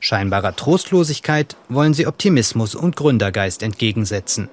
Scheinbarer 0.00 0.56
Trostlosigkeit 0.56 1.56
wollen 1.68 1.94
sie 1.94 2.08
Optimismus 2.08 2.74
und 2.74 2.96
Gründergeist 2.96 3.62
entgegensetzen. 3.62 4.48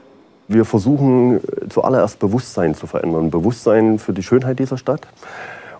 Wir 0.48 0.64
versuchen 0.64 1.42
zuallererst 1.70 2.20
Bewusstsein 2.20 2.76
zu 2.76 2.86
verändern. 2.86 3.32
Bewusstsein 3.32 3.98
für 3.98 4.14
die 4.14 4.24
Schönheit 4.24 4.60
dieser 4.60 4.78
Stadt, 4.78 5.08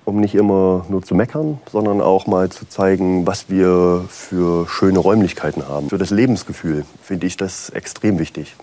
um 0.08 0.22
nicht 0.22 0.36
immer 0.36 0.86
nur 0.88 1.04
zu 1.04 1.16
meckern, 1.16 1.60
sondern 1.70 2.00
auch 2.00 2.28
mal 2.28 2.50
zu 2.50 2.66
zeigen, 2.66 3.28
was 3.28 3.50
wir 3.50 4.06
für 4.08 4.66
schöne 4.70 5.00
Räumlichkeiten 5.00 5.68
haben. 5.68 5.90
Für 5.90 5.98
das 5.98 6.12
Lebensgefühl 6.12 6.86
finde 7.04 7.28
ich 7.28 7.36
das 7.36 7.70
extrem 7.72 8.18
wichtig. 8.18 8.56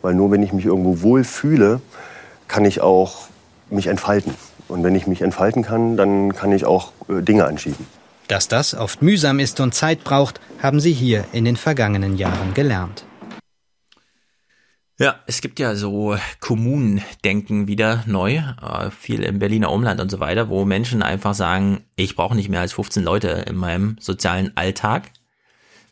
Weil 0.00 0.14
nur 0.14 0.30
wenn 0.30 0.44
ich 0.44 0.52
mich 0.52 0.64
irgendwo 0.64 1.02
wohl 1.02 1.24
fühle, 1.24 1.80
kann 2.46 2.64
ich 2.64 2.82
auch 2.82 3.26
mich 3.68 3.88
entfalten. 3.88 4.34
Und 4.68 4.84
wenn 4.84 4.94
ich 4.94 5.08
mich 5.08 5.22
entfalten 5.22 5.64
kann, 5.64 5.96
dann 5.96 6.34
kann 6.34 6.52
ich 6.52 6.66
auch 6.66 6.92
äh, 7.08 7.20
Dinge 7.20 7.46
anschieben. 7.46 7.84
Dass 8.28 8.46
das 8.46 8.72
oft 8.72 9.02
mühsam 9.02 9.40
ist 9.40 9.58
und 9.58 9.74
Zeit 9.74 10.04
braucht, 10.04 10.40
haben 10.62 10.78
sie 10.78 10.92
hier 10.92 11.24
in 11.32 11.44
den 11.44 11.56
vergangenen 11.56 12.16
Jahren 12.16 12.54
gelernt. 12.54 13.04
Ja, 14.98 15.20
es 15.26 15.40
gibt 15.40 15.58
ja 15.58 15.74
so 15.74 16.16
Kommunendenken 16.40 17.66
wieder 17.66 18.04
neu, 18.06 18.36
äh, 18.36 18.90
viel 18.90 19.22
im 19.22 19.38
Berliner 19.38 19.72
Umland 19.72 20.00
und 20.00 20.10
so 20.10 20.20
weiter, 20.20 20.48
wo 20.48 20.64
Menschen 20.64 21.02
einfach 21.02 21.34
sagen, 21.34 21.84
ich 21.96 22.14
brauche 22.14 22.36
nicht 22.36 22.48
mehr 22.48 22.60
als 22.60 22.74
15 22.74 23.02
Leute 23.02 23.28
in 23.48 23.56
meinem 23.56 23.96
sozialen 23.98 24.56
Alltag. 24.56 25.10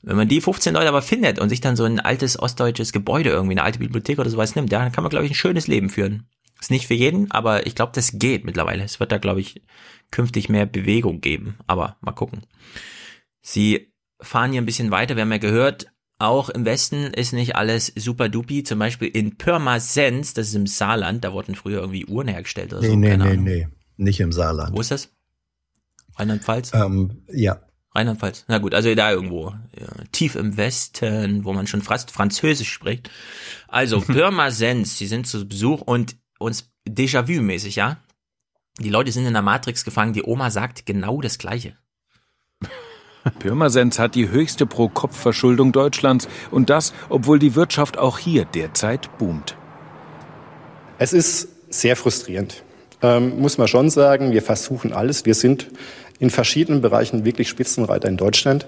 Wenn 0.03 0.17
man 0.17 0.29
die 0.29 0.41
15 0.41 0.75
Leute 0.75 0.89
aber 0.89 1.03
findet 1.03 1.39
und 1.39 1.49
sich 1.49 1.61
dann 1.61 1.77
so 1.77 1.85
ein 1.85 2.01
altes 2.01 2.39
ostdeutsches 2.39 2.93
Gebäude 2.93 3.31
irgendwie, 3.31 3.55
eine 3.55 3.65
alte 3.65 3.79
Bibliothek 3.79 4.19
oder 4.19 4.31
sowas 4.31 4.55
nimmt, 4.55 4.73
dann 4.73 4.93
kann 4.93 5.03
man, 5.03 5.11
glaube 5.11 5.27
ich, 5.27 5.33
ein 5.33 5.37
schönes 5.37 5.67
Leben 5.67 5.91
führen. 5.91 6.27
Ist 6.61 6.71
nicht 6.71 6.87
für 6.87 6.95
jeden, 6.95 7.31
aber 7.31 7.67
ich 7.67 7.75
glaube, 7.75 7.93
das 7.95 8.19
geht 8.19 8.45
mittlerweile. 8.45 8.85
Es 8.85 9.01
wird 9.01 9.13
da, 9.13 9.19
glaube 9.19 9.41
ich, 9.41 9.63
künftig 10.11 10.49
mehr 10.51 10.67
Bewegung 10.67 11.21
geben. 11.21 11.57
Aber 11.67 11.97
mal 12.01 12.13
gucken. 12.13 12.43
Sie 13.41 13.93
fahren 14.21 14.53
hier 14.53 14.61
ein 14.61 14.67
bisschen 14.67 14.91
weiter. 14.91 15.17
Wir 15.17 15.23
haben 15.23 15.33
ja 15.33 15.39
gehört, 15.39 15.87
auch 16.21 16.51
im 16.51 16.65
Westen 16.65 17.05
ist 17.15 17.33
nicht 17.33 17.57
alles 17.57 17.93
super 17.97 18.29
dupi. 18.29 18.63
Zum 18.63 18.79
Beispiel 18.79 19.09
in 19.09 19.37
Pirmasens, 19.37 20.35
das 20.35 20.49
ist 20.49 20.55
im 20.55 20.67
Saarland, 20.67 21.25
da 21.25 21.33
wurden 21.33 21.55
früher 21.55 21.81
irgendwie 21.81 22.07
Uhren 22.07 22.29
hergestellt 22.29 22.73
oder 22.73 22.83
Nee, 22.83 22.89
so. 22.89 22.97
nee, 22.97 23.11
keine 23.11 23.25
nee, 23.25 23.31
Ahnung. 23.31 23.45
nee. 23.45 23.69
Nicht 23.97 24.21
im 24.21 24.33
Saarland. 24.33 24.77
Wo 24.77 24.81
ist 24.81 24.91
das? 24.91 25.11
Rheinland-Pfalz? 26.17 26.73
Ähm, 26.75 27.23
ja. 27.33 27.61
Rheinland-Pfalz. 27.95 28.45
Na 28.49 28.59
gut, 28.59 28.75
also 28.75 28.95
da 28.95 29.11
irgendwo. 29.11 29.55
Ja, 29.79 29.87
tief 30.13 30.37
im 30.37 30.57
Westen, 30.57 31.45
wo 31.45 31.53
man 31.53 31.67
schon 31.67 31.83
fast 31.83 32.11
Französisch 32.11 32.71
spricht. 32.73 33.11
Also, 33.69 34.01
Pirmasens, 34.07 34.97
die 34.99 35.07
sind 35.07 35.27
zu 35.27 35.47
Besuch 35.47 35.81
und 35.83 36.17
uns 36.39 36.71
Déjà-vu-mäßig, 36.89 37.77
ja? 37.77 37.99
Die 38.79 38.89
Leute 38.89 39.13
sind 39.13 39.27
in 39.27 39.33
der 39.35 39.43
Matrix 39.43 39.85
gefangen, 39.85 40.13
die 40.15 40.23
Oma 40.23 40.51
sagt 40.51 40.87
genau 40.87 41.21
das 41.21 41.37
Gleiche. 41.39 41.77
Pirmasens 43.31 43.99
hat 43.99 44.15
die 44.15 44.31
höchste 44.31 44.67
Pro-Kopf-Verschuldung 44.67 45.73
Deutschlands 45.73 46.29
und 46.51 46.71
das, 46.71 46.93
obwohl 47.09 47.39
die 47.39 47.55
Wirtschaft 47.55 47.99
auch 47.99 48.19
hier 48.19 48.45
derzeit 48.45 49.17
boomt. 49.19 49.57
Es 50.99 51.13
ist 51.13 51.49
sehr 51.71 51.97
frustrierend, 51.97 52.63
ähm, 53.03 53.41
muss 53.41 53.57
man 53.59 53.69
schon 53.69 53.91
sagen. 53.91 54.33
Wir 54.33 54.43
versuchen 54.43 54.93
alles. 54.93 55.25
Wir 55.25 55.35
sind 55.35 55.69
in 56.19 56.31
verschiedenen 56.31 56.83
Bereichen 56.83 57.25
wirklich 57.25 57.49
Spitzenreiter 57.49 58.09
in 58.09 58.17
Deutschland. 58.17 58.67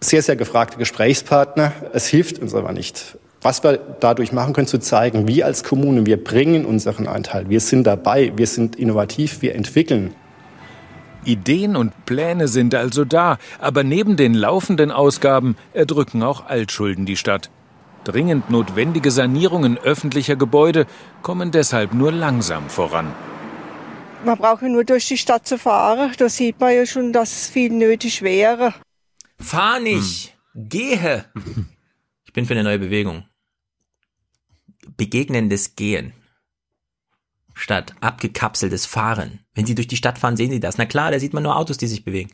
Sehr, 0.00 0.22
sehr 0.22 0.36
gefragte 0.36 0.78
Gesprächspartner. 0.78 1.72
Es 1.92 2.06
hilft 2.06 2.38
uns 2.38 2.54
aber 2.54 2.72
nicht. 2.72 3.18
Was 3.42 3.62
wir 3.62 3.78
dadurch 4.00 4.32
machen 4.32 4.54
können, 4.54 4.66
zu 4.66 4.78
zeigen, 4.78 5.28
wir 5.28 5.46
als 5.46 5.62
Kommune, 5.62 6.06
wir 6.06 6.22
bringen 6.22 6.64
unseren 6.64 7.06
Anteil. 7.06 7.48
Wir 7.48 7.60
sind 7.60 7.86
dabei, 7.86 8.32
wir 8.36 8.46
sind 8.46 8.76
innovativ, 8.76 9.42
wir 9.42 9.54
entwickeln. 9.54 10.14
Ideen 11.26 11.76
und 11.76 12.06
Pläne 12.06 12.48
sind 12.48 12.74
also 12.74 13.04
da, 13.04 13.38
aber 13.58 13.84
neben 13.84 14.16
den 14.16 14.34
laufenden 14.34 14.90
Ausgaben 14.90 15.56
erdrücken 15.72 16.22
auch 16.22 16.46
Altschulden 16.46 17.06
die 17.06 17.16
Stadt. 17.16 17.50
Dringend 18.04 18.50
notwendige 18.50 19.10
Sanierungen 19.10 19.78
öffentlicher 19.78 20.36
Gebäude 20.36 20.86
kommen 21.22 21.50
deshalb 21.50 21.92
nur 21.92 22.12
langsam 22.12 22.70
voran. 22.70 23.12
Man 24.24 24.38
braucht 24.38 24.62
ja 24.62 24.68
nur 24.68 24.84
durch 24.84 25.08
die 25.08 25.18
Stadt 25.18 25.46
zu 25.46 25.58
fahren. 25.58 26.12
Da 26.16 26.28
sieht 26.28 26.60
man 26.60 26.74
ja 26.74 26.86
schon, 26.86 27.12
dass 27.12 27.48
viel 27.48 27.72
nötig 27.72 28.22
wäre. 28.22 28.74
Fahr 29.38 29.80
nicht, 29.80 30.36
gehe. 30.54 31.24
Ich 32.24 32.32
bin 32.32 32.46
für 32.46 32.54
eine 32.54 32.64
neue 32.64 32.78
Bewegung. 32.78 33.24
Begegnendes 34.96 35.74
Gehen. 35.74 36.12
Statt 37.58 37.94
abgekapseltes 38.00 38.84
Fahren. 38.84 39.40
Wenn 39.54 39.64
Sie 39.64 39.74
durch 39.74 39.88
die 39.88 39.96
Stadt 39.96 40.18
fahren, 40.18 40.36
sehen 40.36 40.50
Sie 40.50 40.60
das. 40.60 40.76
Na 40.76 40.84
klar, 40.84 41.10
da 41.10 41.18
sieht 41.18 41.32
man 41.32 41.42
nur 41.42 41.56
Autos, 41.56 41.78
die 41.78 41.86
sich 41.86 42.04
bewegen. 42.04 42.30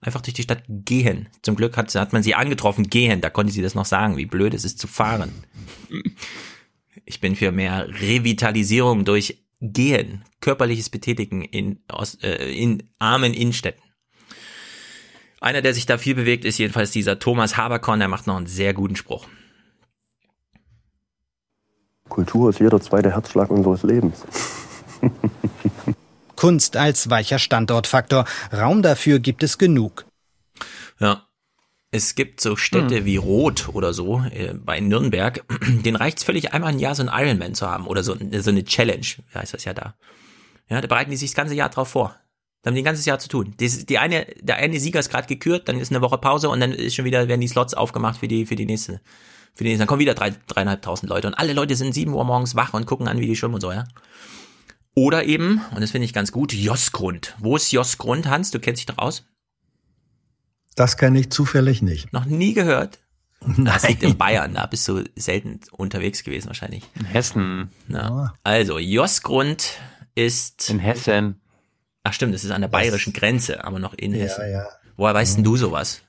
Einfach 0.00 0.22
durch 0.22 0.32
die 0.32 0.42
Stadt 0.42 0.64
gehen. 0.66 1.28
Zum 1.42 1.56
Glück 1.56 1.76
hat, 1.76 1.94
hat 1.94 2.12
man 2.14 2.22
sie 2.22 2.34
angetroffen, 2.34 2.88
gehen. 2.88 3.20
Da 3.20 3.28
konnte 3.28 3.52
sie 3.52 3.62
das 3.62 3.74
noch 3.74 3.84
sagen, 3.84 4.16
wie 4.16 4.26
blöd 4.26 4.54
es 4.54 4.64
ist 4.64 4.78
zu 4.78 4.88
fahren. 4.88 5.44
Ich 7.04 7.20
bin 7.20 7.36
für 7.36 7.52
mehr 7.52 7.86
Revitalisierung 7.88 9.04
durch 9.04 9.44
Gehen, 9.60 10.24
körperliches 10.40 10.90
Betätigen 10.90 11.42
in, 11.42 11.84
aus, 11.86 12.14
äh, 12.16 12.52
in 12.52 12.82
armen 12.98 13.32
Innenstädten. 13.32 13.82
Einer, 15.40 15.62
der 15.62 15.74
sich 15.74 15.86
da 15.86 15.98
viel 15.98 16.16
bewegt, 16.16 16.44
ist 16.44 16.58
jedenfalls 16.58 16.90
dieser 16.90 17.18
Thomas 17.18 17.56
Haberkorn, 17.56 18.00
der 18.00 18.08
macht 18.08 18.26
noch 18.26 18.36
einen 18.36 18.46
sehr 18.46 18.74
guten 18.74 18.96
Spruch. 18.96 19.28
Kultur 22.12 22.50
ist 22.50 22.60
jeder 22.60 22.78
zweite 22.78 23.10
Herzschlag 23.10 23.48
unseres 23.50 23.82
Lebens. 23.84 24.24
Kunst 26.36 26.76
als 26.76 27.08
weicher 27.08 27.38
Standortfaktor. 27.38 28.26
Raum 28.52 28.82
dafür 28.82 29.18
gibt 29.18 29.42
es 29.42 29.56
genug. 29.56 30.04
Ja. 31.00 31.26
Es 31.90 32.14
gibt 32.14 32.42
so 32.42 32.54
Städte 32.56 32.98
Hm. 32.98 33.04
wie 33.06 33.16
Roth 33.16 33.70
oder 33.70 33.94
so 33.94 34.22
äh, 34.30 34.52
bei 34.54 34.80
Nürnberg, 34.80 35.42
denen 35.84 35.96
reicht's 35.96 36.22
völlig 36.22 36.52
einmal 36.52 36.72
ein 36.72 36.78
Jahr 36.78 36.94
so 36.94 37.02
ein 37.02 37.10
Ironman 37.12 37.54
zu 37.54 37.66
haben 37.66 37.86
oder 37.86 38.02
so, 38.02 38.14
so 38.14 38.50
eine 38.50 38.64
Challenge, 38.64 39.06
wie 39.30 39.38
heißt 39.38 39.54
das 39.54 39.64
ja 39.64 39.72
da. 39.72 39.94
Ja, 40.68 40.82
da 40.82 40.86
bereiten 40.88 41.10
die 41.10 41.16
sich 41.16 41.30
das 41.30 41.36
ganze 41.36 41.54
Jahr 41.54 41.70
drauf 41.70 41.88
vor. 41.88 42.14
Da 42.60 42.68
haben 42.68 42.74
die 42.74 42.82
ein 42.82 42.84
ganzes 42.84 43.06
Jahr 43.06 43.18
zu 43.18 43.28
tun. 43.28 43.54
Die, 43.58 43.86
die 43.86 43.98
eine, 43.98 44.26
der 44.40 44.56
eine 44.56 44.78
Sieger 44.78 45.00
ist 45.00 45.10
gerade 45.10 45.28
gekürt, 45.28 45.66
dann 45.68 45.80
ist 45.80 45.90
eine 45.90 46.02
Woche 46.02 46.18
Pause 46.18 46.50
und 46.50 46.60
dann 46.60 46.72
ist 46.72 46.94
schon 46.94 47.06
wieder, 47.06 47.26
werden 47.28 47.40
die 47.40 47.48
Slots 47.48 47.72
aufgemacht 47.74 48.18
für 48.18 48.28
die, 48.28 48.44
für 48.44 48.56
die 48.56 48.66
nächste, 48.66 49.00
für 49.54 49.64
die 49.64 49.70
nächste. 49.70 49.80
Dann 49.80 49.88
kommen 49.88 50.00
wieder 50.00 50.14
drei, 50.14 50.34
dreieinhalbtausend 50.48 51.08
Leute 51.08 51.26
und 51.28 51.34
alle 51.34 51.52
Leute 51.52 51.76
sind 51.76 51.92
sieben 51.94 52.14
Uhr 52.14 52.24
morgens 52.24 52.54
wach 52.54 52.74
und 52.74 52.86
gucken 52.86 53.08
an, 53.08 53.18
wie 53.20 53.26
die 53.26 53.36
schwimmen 53.36 53.54
und 53.54 53.60
so, 53.60 53.72
ja. 53.72 53.84
Oder 54.94 55.24
eben, 55.24 55.62
und 55.74 55.80
das 55.80 55.90
finde 55.90 56.04
ich 56.04 56.12
ganz 56.12 56.32
gut, 56.32 56.52
Josgrund. 56.52 57.34
Wo 57.38 57.56
ist 57.56 57.72
Josgrund, 57.72 58.26
Hans? 58.28 58.50
Du 58.50 58.58
kennst 58.60 58.80
dich 58.80 58.86
doch 58.86 58.98
aus? 58.98 59.24
Das 60.74 60.96
kenne 60.96 61.18
ich 61.20 61.30
zufällig 61.30 61.82
nicht. 61.82 62.12
Noch 62.12 62.24
nie 62.24 62.54
gehört? 62.54 62.98
Das 63.58 63.88
liegt 63.88 64.04
in 64.04 64.16
Bayern, 64.16 64.54
da 64.54 64.66
bist 64.66 64.86
du 64.86 65.02
selten 65.16 65.58
unterwegs 65.72 66.22
gewesen 66.22 66.46
wahrscheinlich. 66.46 66.84
In 66.94 67.04
Hessen. 67.06 67.70
Na, 67.88 68.34
also, 68.44 68.78
Josgrund 68.78 69.80
ist... 70.14 70.70
In 70.70 70.78
Hessen. 70.78 71.40
Ach 72.04 72.12
stimmt, 72.12 72.34
das 72.34 72.44
ist 72.44 72.52
an 72.52 72.60
der 72.60 72.68
bayerischen 72.68 73.12
Grenze, 73.12 73.64
aber 73.64 73.80
noch 73.80 73.94
in 73.94 74.14
Ja, 74.14 74.22
Hessen. 74.22 74.48
ja. 74.48 74.64
Woher 74.96 75.14
weißt 75.14 75.38
denn 75.38 75.44
du 75.44 75.56
sowas? 75.56 76.02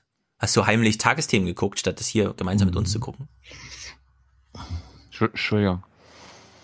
Hast 0.44 0.54
du 0.56 0.66
heimlich 0.66 0.98
Tagesthemen 0.98 1.46
geguckt, 1.46 1.78
statt 1.78 1.98
das 2.00 2.06
hier 2.06 2.34
gemeinsam 2.34 2.68
mit 2.68 2.76
uns 2.76 2.92
zu 2.92 3.00
gucken? 3.00 3.28
Entschuldigung. 5.18 5.82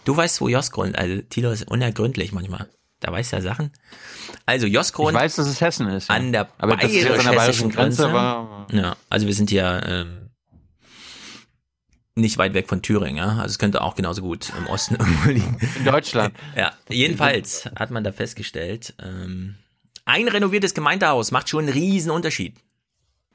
Du 0.04 0.14
weißt, 0.14 0.42
wo 0.42 0.48
Josgrund, 0.48 0.98
also 0.98 1.22
Tilo 1.22 1.50
ist 1.50 1.66
unergründlich 1.66 2.32
manchmal. 2.32 2.68
Da 3.00 3.10
weiß 3.10 3.32
er 3.32 3.40
Sachen. 3.40 3.72
Also 4.44 4.66
Josgrund. 4.66 5.16
Ich 5.16 5.22
weiß, 5.22 5.36
dass 5.36 5.46
es 5.46 5.62
Hessen 5.62 5.88
ist. 5.88 6.10
ja. 6.10 6.14
An 6.14 6.30
der 6.30 6.50
Aber 6.58 6.76
der 6.76 6.88
bayerischen 6.88 7.70
Grenze 7.70 8.12
war. 8.12 8.66
Ja, 8.70 8.96
also 9.08 9.26
wir 9.26 9.32
sind 9.32 9.48
hier 9.48 9.80
ähm, 9.86 10.28
nicht 12.16 12.36
weit 12.36 12.52
weg 12.52 12.68
von 12.68 12.82
Thüringen, 12.82 13.16
ja. 13.16 13.28
Also 13.28 13.46
es 13.46 13.58
könnte 13.58 13.80
auch 13.80 13.94
genauso 13.94 14.20
gut 14.20 14.52
im 14.58 14.66
Osten 14.66 14.96
irgendwo 14.98 15.30
liegen. 15.30 15.56
In 15.76 15.86
Deutschland. 15.86 16.34
Ja, 16.54 16.74
jedenfalls 16.90 17.64
hat 17.76 17.90
man 17.90 18.04
da 18.04 18.12
festgestellt, 18.12 18.92
ähm, 19.02 19.54
ein 20.04 20.28
renoviertes 20.28 20.74
Gemeindehaus 20.74 21.30
macht 21.30 21.48
schon 21.48 21.64
einen 21.64 21.72
riesen 21.72 22.10
Unterschied. 22.10 22.58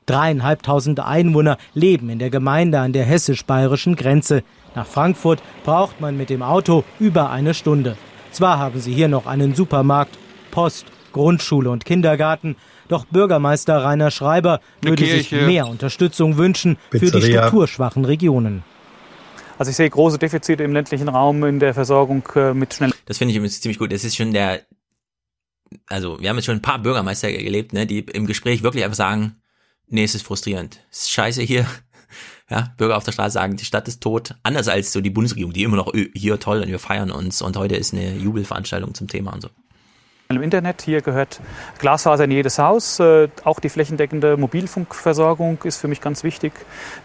Dreieinhalbtausend 0.06 1.00
Einwohner 1.00 1.58
leben 1.74 2.10
in 2.10 2.20
der 2.20 2.30
Gemeinde 2.30 2.80
an 2.80 2.94
der 2.94 3.06
hessisch-bayerischen 3.06 3.96
Grenze. 3.96 4.44
Nach 4.76 4.86
Frankfurt 4.86 5.42
braucht 5.64 6.02
man 6.02 6.18
mit 6.18 6.30
dem 6.30 6.42
Auto 6.42 6.84
über 7.00 7.30
eine 7.30 7.54
Stunde. 7.54 7.98
Zwar 8.32 8.60
haben 8.60 8.80
sie 8.80 8.94
hier 8.94 9.08
noch 9.08 9.26
einen 9.26 9.56
Supermarkt, 9.56 10.18
Post, 10.52 10.86
Grundschule 11.14 11.70
und 11.70 11.86
Kindergarten, 11.86 12.58
doch 12.88 13.06
Bürgermeister 13.06 13.84
Rainer 13.84 14.12
Schreiber 14.12 14.60
würde 14.82 15.06
sich 15.06 15.32
mehr 15.32 15.68
Unterstützung 15.68 16.38
wünschen 16.38 16.78
für 16.92 17.00
die 17.00 17.22
strukturschwachen 17.22 18.06
Regionen. 18.06 18.64
Also 19.58 19.72
ich 19.72 19.78
sehe 19.78 19.90
große 19.90 20.20
Defizite 20.20 20.64
im 20.64 20.74
ländlichen 20.74 21.08
Raum 21.08 21.44
in 21.46 21.60
der 21.60 21.74
Versorgung 21.74 22.24
äh, 22.36 22.54
mit 22.54 22.74
schnell. 22.74 22.92
Das 23.06 23.18
finde 23.18 23.32
ich 23.32 23.38
übrigens 23.38 23.62
ziemlich 23.62 23.80
gut. 23.80 23.92
Das 23.92 24.04
ist 24.04 24.18
schon 24.18 24.34
der, 24.34 24.64
also 25.88 26.20
wir 26.20 26.30
haben 26.30 26.36
jetzt 26.36 26.46
schon 26.46 26.58
ein 26.58 26.62
paar 26.62 26.80
Bürgermeister 26.80 27.30
erlebt, 27.30 27.72
ne, 27.72 27.88
die 27.88 28.00
im 28.00 28.28
Gespräch 28.28 28.64
wirklich 28.64 28.84
einfach 28.84 28.98
sagen, 28.98 29.38
nee, 29.88 30.04
es 30.04 30.16
ist 30.16 30.26
frustrierend. 30.26 30.80
Es 30.92 31.02
ist 31.02 31.12
scheiße 31.12 31.42
hier. 31.42 31.66
Ja, 32.48 32.76
Bürger 32.78 32.96
auf 32.96 33.04
der 33.04 33.12
Straße 33.12 33.32
sagen, 33.32 33.58
die 33.58 33.66
Stadt 33.66 33.88
ist 33.88 34.02
tot. 34.02 34.36
Anders 34.44 34.68
als 34.68 34.94
so 34.94 35.02
die 35.02 35.10
Bundesregierung, 35.10 35.52
die 35.52 35.64
immer 35.64 35.78
noch 35.78 35.92
"Ö, 35.96 36.10
hier 36.14 36.40
toll 36.40 36.62
und 36.62 36.68
wir 36.68 36.78
feiern 36.78 37.10
uns 37.10 37.42
und 37.42 37.58
heute 37.58 37.76
ist 37.76 37.92
eine 37.92 38.16
Jubelveranstaltung 38.18 38.94
zum 38.94 39.08
Thema 39.08 39.34
und 39.34 39.42
so. 39.42 39.50
Im 40.30 40.42
Internet 40.42 40.82
hier 40.82 41.02
gehört 41.02 41.40
Glasfaser 41.78 42.24
in 42.24 42.32
jedes 42.32 42.58
Haus. 42.58 43.00
Äh, 43.00 43.30
auch 43.44 43.60
die 43.60 43.70
flächendeckende 43.70 44.38
Mobilfunkversorgung 44.38 45.60
ist 45.64 45.78
für 45.78 45.88
mich 45.88 46.02
ganz 46.02 46.24
wichtig. 46.24 46.54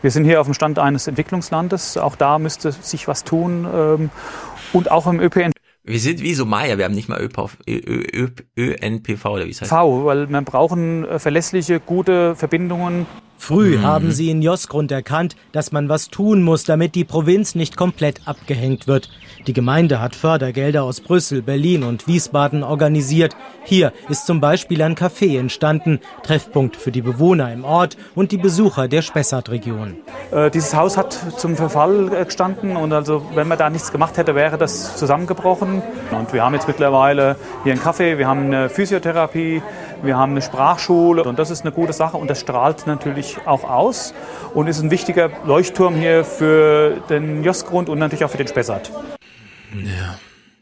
Wir 0.00 0.10
sind 0.10 0.24
hier 0.24 0.40
auf 0.40 0.46
dem 0.46 0.54
Stand 0.54 0.78
eines 0.78 1.06
Entwicklungslandes. 1.06 1.98
Auch 1.98 2.16
da 2.16 2.38
müsste 2.38 2.72
sich 2.72 3.08
was 3.08 3.24
tun. 3.24 3.66
Ähm, 3.70 4.10
und 4.72 4.90
auch 4.90 5.06
im 5.06 5.20
ÖPNV, 5.20 5.52
Wir 5.82 5.98
sind 5.98 6.20
wie 6.22 6.34
Somalia, 6.34 6.76
wir 6.76 6.84
haben 6.84 6.94
nicht 6.94 7.08
mal 7.08 7.20
ÖPV, 7.20 7.56
Ö, 7.66 7.72
Ö, 7.74 8.28
Ö, 8.58 8.74
ÖNPV 8.82 9.24
oder 9.30 9.46
wie 9.46 9.50
es 9.50 9.62
heißt. 9.62 9.72
weil 9.72 10.28
wir 10.28 10.42
brauchen 10.42 11.04
äh, 11.06 11.18
verlässliche, 11.18 11.80
gute 11.80 12.36
Verbindungen. 12.36 13.06
Früh 13.38 13.78
Mhm. 13.78 13.82
haben 13.82 14.12
sie 14.12 14.28
in 14.30 14.42
Josgrund 14.42 14.92
erkannt, 14.92 15.34
dass 15.52 15.72
man 15.72 15.88
was 15.88 16.08
tun 16.08 16.42
muss, 16.42 16.64
damit 16.64 16.94
die 16.94 17.04
Provinz 17.04 17.54
nicht 17.54 17.78
komplett 17.78 18.20
abgehängt 18.28 18.86
wird. 18.86 19.08
Die 19.46 19.54
Gemeinde 19.54 20.00
hat 20.00 20.14
Fördergelder 20.14 20.82
aus 20.82 21.00
Brüssel, 21.00 21.40
Berlin 21.40 21.82
und 21.82 22.06
Wiesbaden 22.06 22.62
organisiert. 22.62 23.34
Hier 23.64 23.92
ist 24.10 24.26
zum 24.26 24.38
Beispiel 24.38 24.82
ein 24.82 24.96
Café 24.96 25.38
entstanden, 25.38 26.00
Treffpunkt 26.22 26.76
für 26.76 26.90
die 26.90 27.00
Bewohner 27.00 27.50
im 27.50 27.64
Ort 27.64 27.96
und 28.14 28.32
die 28.32 28.36
Besucher 28.36 28.86
der 28.86 29.00
Spessart-Region. 29.00 29.96
Äh, 30.30 30.50
dieses 30.50 30.74
Haus 30.76 30.98
hat 30.98 31.18
zum 31.38 31.56
Verfall 31.56 32.12
äh, 32.12 32.24
gestanden 32.26 32.76
und 32.76 32.92
also 32.92 33.22
wenn 33.34 33.48
man 33.48 33.56
da 33.56 33.70
nichts 33.70 33.90
gemacht 33.92 34.18
hätte, 34.18 34.34
wäre 34.34 34.58
das 34.58 34.98
zusammengebrochen. 34.98 35.82
Und 36.10 36.32
wir 36.34 36.44
haben 36.44 36.54
jetzt 36.54 36.68
mittlerweile 36.68 37.36
hier 37.64 37.72
einen 37.72 37.82
Kaffee, 37.82 38.18
wir 38.18 38.28
haben 38.28 38.46
eine 38.46 38.68
Physiotherapie, 38.68 39.62
wir 40.02 40.18
haben 40.18 40.32
eine 40.32 40.42
Sprachschule 40.42 41.24
und 41.24 41.38
das 41.38 41.50
ist 41.50 41.62
eine 41.62 41.72
gute 41.72 41.94
Sache 41.94 42.18
und 42.18 42.28
das 42.28 42.40
strahlt 42.40 42.86
natürlich 42.86 43.38
auch 43.46 43.64
aus 43.64 44.12
und 44.52 44.66
ist 44.66 44.82
ein 44.82 44.90
wichtiger 44.90 45.30
Leuchtturm 45.46 45.94
hier 45.94 46.24
für 46.24 46.98
den 47.08 47.42
Josgrund 47.42 47.88
und 47.88 47.98
natürlich 47.98 48.24
auch 48.24 48.30
für 48.30 48.38
den 48.38 48.48
Spessart. 48.48 48.90
Ja, 49.74 50.18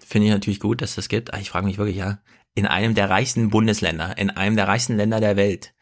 finde 0.06 0.26
ich 0.26 0.32
natürlich 0.32 0.60
gut, 0.60 0.82
dass 0.82 0.94
das 0.94 1.08
gibt. 1.08 1.32
Aber 1.32 1.40
Ich 1.40 1.50
frage 1.50 1.66
mich 1.66 1.78
wirklich, 1.78 1.96
ja, 1.96 2.18
in 2.54 2.66
einem 2.66 2.94
der 2.94 3.10
reichsten 3.10 3.50
Bundesländer, 3.50 4.18
in 4.18 4.30
einem 4.30 4.56
der 4.56 4.68
reichsten 4.68 4.96
Länder 4.96 5.20
der 5.20 5.36
Welt, 5.36 5.74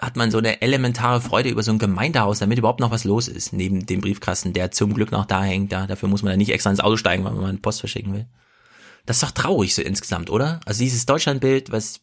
hat 0.00 0.16
man 0.16 0.30
so 0.30 0.38
eine 0.38 0.60
elementare 0.60 1.20
Freude 1.20 1.50
über 1.50 1.62
so 1.62 1.70
ein 1.70 1.78
Gemeindehaus, 1.78 2.40
damit 2.40 2.58
überhaupt 2.58 2.80
noch 2.80 2.90
was 2.90 3.04
los 3.04 3.28
ist, 3.28 3.52
neben 3.52 3.86
dem 3.86 4.00
Briefkasten, 4.00 4.52
der 4.52 4.72
zum 4.72 4.92
Glück 4.92 5.12
noch 5.12 5.24
da 5.24 5.44
hängt. 5.44 5.70
Da, 5.70 5.86
dafür 5.86 6.08
muss 6.08 6.22
man 6.22 6.32
ja 6.32 6.36
nicht 6.36 6.50
extra 6.50 6.70
ins 6.70 6.80
Auto 6.80 6.96
steigen, 6.96 7.24
wenn 7.24 7.36
man 7.36 7.62
Post 7.62 7.80
verschicken 7.80 8.12
will. 8.12 8.26
Das 9.06 9.18
ist 9.18 9.22
doch 9.22 9.30
traurig 9.30 9.74
so 9.74 9.82
insgesamt, 9.82 10.30
oder? 10.30 10.60
Also 10.64 10.82
dieses 10.82 11.06
Deutschlandbild, 11.06 11.70
was 11.70 12.00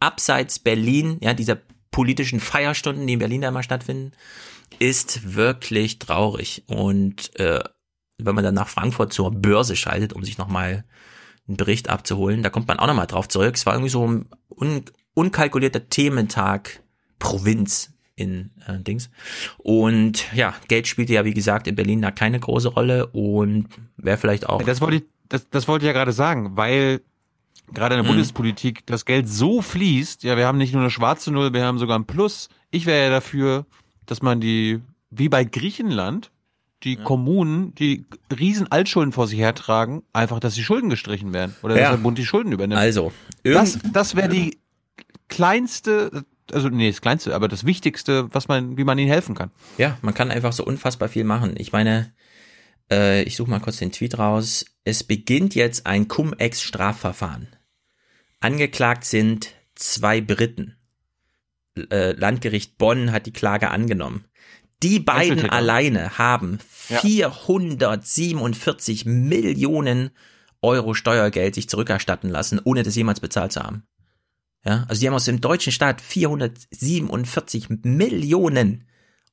abseits 0.00 0.58
Berlin, 0.58 1.18
ja, 1.22 1.32
dieser 1.32 1.58
politischen 1.90 2.40
Feierstunden, 2.40 3.06
die 3.06 3.14
in 3.14 3.18
Berlin 3.18 3.40
da 3.40 3.48
immer 3.48 3.62
stattfinden, 3.62 4.12
ist 4.78 5.34
wirklich 5.34 5.98
traurig. 5.98 6.64
Und 6.66 7.34
äh, 7.40 7.60
wenn 8.18 8.34
man 8.34 8.44
dann 8.44 8.54
nach 8.54 8.68
Frankfurt 8.68 9.12
zur 9.12 9.30
Börse 9.30 9.76
schaltet, 9.76 10.12
um 10.12 10.24
sich 10.24 10.38
nochmal 10.38 10.84
einen 11.48 11.56
Bericht 11.56 11.88
abzuholen, 11.90 12.42
da 12.42 12.50
kommt 12.50 12.68
man 12.68 12.78
auch 12.78 12.86
nochmal 12.86 13.06
drauf 13.06 13.28
zurück. 13.28 13.54
Es 13.54 13.66
war 13.66 13.74
irgendwie 13.74 13.90
so 13.90 14.06
ein 14.06 14.26
un 14.48 14.82
unkalkulierter 15.14 15.88
Thementag 15.88 16.82
Provinz 17.18 17.92
in 18.16 18.50
äh, 18.66 18.78
Dings. 18.80 19.10
Und 19.58 20.32
ja, 20.34 20.54
Geld 20.68 20.86
spielte 20.86 21.12
ja, 21.14 21.24
wie 21.24 21.34
gesagt, 21.34 21.66
in 21.66 21.74
Berlin 21.74 22.02
da 22.02 22.10
keine 22.10 22.40
große 22.40 22.68
Rolle 22.68 23.06
und 23.08 23.68
wäre 23.96 24.16
vielleicht 24.18 24.48
auch. 24.48 24.62
Das 24.62 24.80
wollte 24.80 24.96
ich, 24.96 25.02
das, 25.28 25.48
das 25.50 25.68
wollte 25.68 25.84
ich 25.84 25.88
ja 25.88 25.92
gerade 25.92 26.12
sagen, 26.12 26.56
weil 26.56 27.00
gerade 27.72 27.94
in 27.94 27.98
der 27.98 28.04
Mhm. 28.04 28.16
Bundespolitik 28.16 28.86
das 28.86 29.04
Geld 29.04 29.28
so 29.28 29.62
fließt, 29.62 30.22
ja, 30.24 30.36
wir 30.36 30.46
haben 30.46 30.58
nicht 30.58 30.72
nur 30.72 30.82
eine 30.82 30.90
schwarze 30.90 31.30
Null, 31.30 31.52
wir 31.52 31.64
haben 31.64 31.78
sogar 31.78 31.98
ein 31.98 32.06
Plus. 32.06 32.48
Ich 32.70 32.86
wäre 32.86 33.04
ja 33.04 33.10
dafür, 33.10 33.66
dass 34.06 34.22
man 34.22 34.40
die, 34.40 34.80
wie 35.10 35.28
bei 35.28 35.44
Griechenland, 35.44 36.30
die 36.82 36.96
Kommunen, 36.96 37.74
die 37.74 38.06
riesen 38.38 38.70
Altschulden 38.70 39.12
vor 39.12 39.26
sich 39.26 39.38
hertragen, 39.38 40.02
einfach, 40.12 40.40
dass 40.40 40.54
die 40.54 40.62
Schulden 40.62 40.90
gestrichen 40.90 41.32
werden. 41.32 41.54
Oder 41.62 41.74
Ja. 41.76 41.82
dass 41.90 41.90
der 41.96 42.02
Bund 42.02 42.18
die 42.18 42.26
Schulden 42.26 42.52
übernimmt. 42.52 42.78
Also, 42.80 43.12
das, 43.42 43.78
das 43.92 44.14
wäre 44.14 44.28
die 44.28 44.58
kleinste, 45.28 46.24
also 46.52 46.68
nee, 46.68 46.90
das 46.90 47.00
kleinste, 47.00 47.34
aber 47.34 47.48
das 47.48 47.64
Wichtigste, 47.64 48.32
was 48.32 48.48
man, 48.48 48.76
wie 48.76 48.84
man 48.84 48.98
ihnen 48.98 49.10
helfen 49.10 49.34
kann. 49.34 49.50
Ja, 49.78 49.98
man 50.02 50.14
kann 50.14 50.30
einfach 50.30 50.52
so 50.52 50.64
unfassbar 50.64 51.08
viel 51.08 51.24
machen. 51.24 51.54
Ich 51.56 51.72
meine, 51.72 52.12
äh, 52.90 53.22
ich 53.22 53.36
suche 53.36 53.50
mal 53.50 53.60
kurz 53.60 53.78
den 53.78 53.90
Tweet 53.92 54.18
raus. 54.18 54.64
Es 54.84 55.02
beginnt 55.02 55.54
jetzt 55.54 55.86
ein 55.86 56.08
Cum-Ex-Strafverfahren. 56.08 57.48
Angeklagt 58.40 59.04
sind 59.04 59.52
zwei 59.74 60.20
Briten. 60.20 60.76
Äh, 61.90 62.12
Landgericht 62.12 62.78
Bonn 62.78 63.12
hat 63.12 63.26
die 63.26 63.32
Klage 63.32 63.70
angenommen. 63.70 64.24
Die 64.82 65.00
beiden 65.00 65.50
alleine 65.50 66.18
haben 66.18 66.58
Ja. 66.88 67.00
447 67.00 69.06
Millionen 69.06 70.10
Euro 70.62 70.94
Steuergeld 70.94 71.54
sich 71.54 71.68
zurückerstatten 71.68 72.30
lassen, 72.30 72.60
ohne 72.62 72.82
das 72.82 72.96
jemals 72.96 73.20
bezahlt 73.20 73.52
zu 73.52 73.60
haben. 73.60 73.84
Ja, 74.64 74.84
also 74.88 75.00
die 75.00 75.06
haben 75.06 75.14
aus 75.14 75.26
dem 75.26 75.40
deutschen 75.40 75.72
Staat 75.72 76.00
447 76.00 77.68
Millionen 77.84 78.84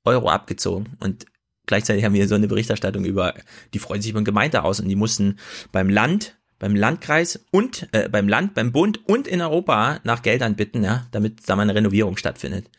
Euro 0.06 0.30
abgezogen 0.30 0.96
und 1.00 1.26
gleichzeitig 1.66 2.04
haben 2.04 2.14
wir 2.14 2.28
so 2.28 2.36
eine 2.36 2.48
Berichterstattung 2.48 3.04
über, 3.04 3.34
die 3.74 3.80
freuen 3.80 4.02
sich 4.02 4.12
über 4.12 4.22
ein 4.22 4.26
Gemeindehaus 4.26 4.80
und 4.80 4.88
die 4.88 4.96
mussten 4.96 5.40
beim 5.72 5.90
Land, 5.90 6.38
beim 6.60 6.76
Landkreis 6.76 7.44
und 7.52 7.88
äh, 7.94 8.10
beim 8.10 8.28
Land, 8.28 8.54
beim 8.54 8.72
Bund 8.72 9.00
und 9.08 9.28
in 9.28 9.42
Europa 9.42 10.00
nach 10.04 10.22
Geldern 10.22 10.56
bitten, 10.56 10.84
ja, 10.84 11.08
damit 11.12 11.40
da 11.48 11.56
mal 11.56 11.64
eine 11.64 11.76
Renovierung 11.76 12.18
stattfindet. 12.18 12.70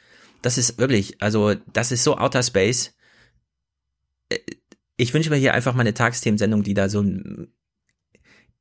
Das 0.45 0.59
ist 0.59 0.79
wirklich, 0.79 1.21
also 1.23 1.55
das 1.73 1.91
ist 1.91 2.05
so 2.05 2.17
Outer 2.19 2.43
Space. 2.43 2.95
Äh, 4.29 4.39
Ich 4.97 5.13
wünsche 5.15 5.31
mir 5.31 5.37
hier 5.37 5.55
einfach 5.55 5.75
mal 5.75 5.81
eine 5.81 5.95
Tagesthemensendung, 5.95 6.63
die 6.63 6.75
da 6.75 6.89
so 6.89 7.01
ein 7.01 7.49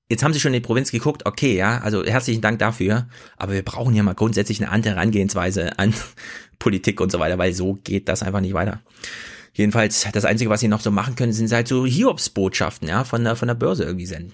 Jetzt 0.09 0.21
haben 0.21 0.33
sie 0.33 0.39
schon 0.39 0.53
in 0.53 0.61
die 0.61 0.67
Provinz 0.67 0.91
geguckt, 0.91 1.25
okay, 1.25 1.55
ja, 1.55 1.79
also 1.79 2.03
herzlichen 2.05 2.41
Dank 2.41 2.59
dafür, 2.59 3.07
aber 3.37 3.53
wir 3.53 3.63
brauchen 3.63 3.95
ja 3.95 4.03
mal 4.03 4.13
grundsätzlich 4.13 4.61
eine 4.61 4.69
andere 4.69 4.95
Herangehensweise 4.95 5.79
an 5.79 5.93
Politik 6.59 7.01
und 7.01 7.11
so 7.11 7.19
weiter, 7.19 7.37
weil 7.37 7.53
so 7.53 7.73
geht 7.83 8.09
das 8.09 8.21
einfach 8.21 8.41
nicht 8.41 8.53
weiter. 8.53 8.81
Jedenfalls, 9.53 10.07
das 10.11 10.25
Einzige, 10.25 10.49
was 10.49 10.59
sie 10.59 10.67
noch 10.67 10.81
so 10.81 10.91
machen 10.91 11.15
können, 11.15 11.33
sind 11.33 11.51
halt 11.51 11.67
so 11.67 11.85
Hiobsbotschaften, 11.85 12.87
ja, 12.89 13.03
von 13.05 13.23
der, 13.23 13.35
von 13.35 13.47
der 13.47 13.55
Börse 13.55 13.83
irgendwie 13.83 14.05
senden. 14.05 14.33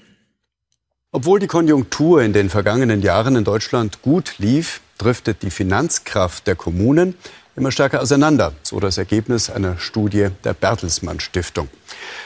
Obwohl 1.11 1.39
die 1.39 1.47
Konjunktur 1.47 2.21
in 2.21 2.33
den 2.33 2.51
vergangenen 2.51 3.01
Jahren 3.01 3.35
in 3.35 3.43
Deutschland 3.43 4.03
gut 4.03 4.35
lief, 4.37 4.79
driftet 4.99 5.41
die 5.41 5.49
Finanzkraft 5.49 6.45
der 6.45 6.55
Kommunen 6.55 7.15
immer 7.55 7.71
stärker 7.71 8.01
auseinander, 8.01 8.53
so 8.61 8.79
das 8.79 8.99
Ergebnis 8.99 9.49
einer 9.49 9.79
Studie 9.79 10.27
der 10.43 10.53
Bertelsmann 10.53 11.19
Stiftung. 11.19 11.67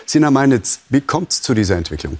Sina 0.05 0.31
Meinitz, 0.31 0.81
wie 0.89 0.99
kommt 0.99 1.31
es 1.31 1.41
zu 1.41 1.53
dieser 1.53 1.77
Entwicklung? 1.77 2.19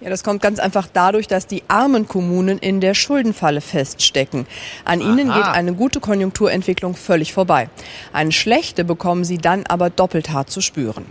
Ja, 0.00 0.10
das 0.10 0.24
kommt 0.24 0.42
ganz 0.42 0.58
einfach 0.58 0.88
dadurch, 0.92 1.28
dass 1.28 1.46
die 1.46 1.62
armen 1.68 2.08
Kommunen 2.08 2.58
in 2.58 2.80
der 2.80 2.94
Schuldenfalle 2.94 3.60
feststecken. 3.60 4.48
An 4.84 5.00
ihnen 5.00 5.30
Aha. 5.30 5.36
geht 5.36 5.54
eine 5.54 5.72
gute 5.72 6.00
Konjunkturentwicklung 6.00 6.96
völlig 6.96 7.32
vorbei. 7.32 7.70
Eine 8.12 8.32
schlechte 8.32 8.84
bekommen 8.84 9.22
sie 9.22 9.38
dann 9.38 9.64
aber 9.66 9.88
doppelt 9.88 10.30
hart 10.30 10.50
zu 10.50 10.60
spüren. 10.60 11.06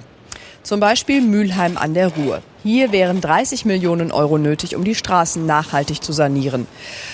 Zum 0.66 0.80
Beispiel 0.80 1.22
Mülheim 1.22 1.78
an 1.78 1.94
der 1.94 2.08
Ruhr. 2.08 2.42
Hier 2.64 2.92
wären 2.92 3.22
30 3.22 3.66
Millionen 3.66 4.12
Euro 4.12 4.40
nötig, 4.40 4.76
um 4.76 4.84
die 4.84 4.96
Straßen 4.96 5.46
nachhaltig 5.46 6.04
zu 6.04 6.12
sanieren. 6.12 6.66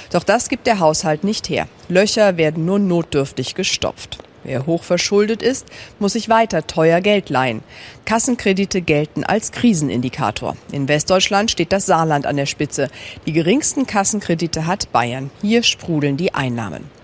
Doch 0.10 0.24
das 0.24 0.48
gibt 0.48 0.68
der 0.68 0.80
Haushalt 0.80 1.26
nicht 1.26 1.50
her. 1.50 1.68
Löcher 1.90 2.38
werden 2.38 2.64
nur 2.64 2.80
notdürftig 2.80 3.54
gestopft. 3.54 4.20
Wer 4.46 4.66
hoch 4.68 4.84
verschuldet 4.84 5.44
ist, 5.44 5.68
muss 6.00 6.14
sich 6.14 6.30
weiter 6.30 6.66
teuer 6.66 7.02
Geld 7.02 7.30
leihen. 7.30 7.62
Kassenkredite 8.06 8.82
gelten 8.82 9.26
als 9.26 9.52
Krisenindikator. 9.52 10.56
In 10.72 10.88
Westdeutschland 10.88 11.52
steht 11.52 11.74
das 11.74 11.86
Saarland 11.86 12.26
an 12.26 12.38
der 12.38 12.46
Spitze. 12.46 12.88
Die 13.26 13.34
geringsten 13.34 13.86
Kassenkredite 13.86 14.66
hat 14.66 14.94
Bayern. 14.94 15.30
Hier 15.42 15.64
sprudeln 15.64 16.16
die 16.16 16.34
Einnahmen. 16.34 17.01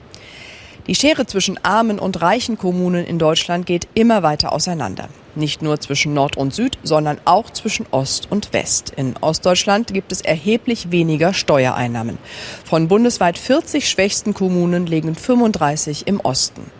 Die 0.87 0.95
Schere 0.95 1.25
zwischen 1.25 1.59
armen 1.65 1.99
und 1.99 2.21
reichen 2.21 2.57
Kommunen 2.57 3.05
in 3.05 3.19
Deutschland 3.19 3.65
geht 3.65 3.89
immer 3.93 4.23
weiter 4.23 4.53
auseinander. 4.53 5.09
Nicht 5.35 5.61
nur 5.61 5.81
zwischen 5.81 6.13
Nord 6.13 6.37
und 6.37 6.53
Süd, 6.53 6.77
sondern 6.81 7.19
auch 7.25 7.49
zwischen 7.49 7.85
Ost 7.91 8.31
und 8.31 8.53
West. 8.53 8.93
In 8.95 9.17
Ostdeutschland 9.17 9.93
gibt 9.93 10.13
es 10.13 10.21
erheblich 10.21 10.89
weniger 10.89 11.33
Steuereinnahmen. 11.33 12.17
Von 12.63 12.87
bundesweit 12.87 13.37
40 13.37 13.89
schwächsten 13.89 14.33
Kommunen 14.33 14.87
liegen 14.87 15.15
35 15.15 16.07
im 16.07 16.21
Osten. 16.21 16.71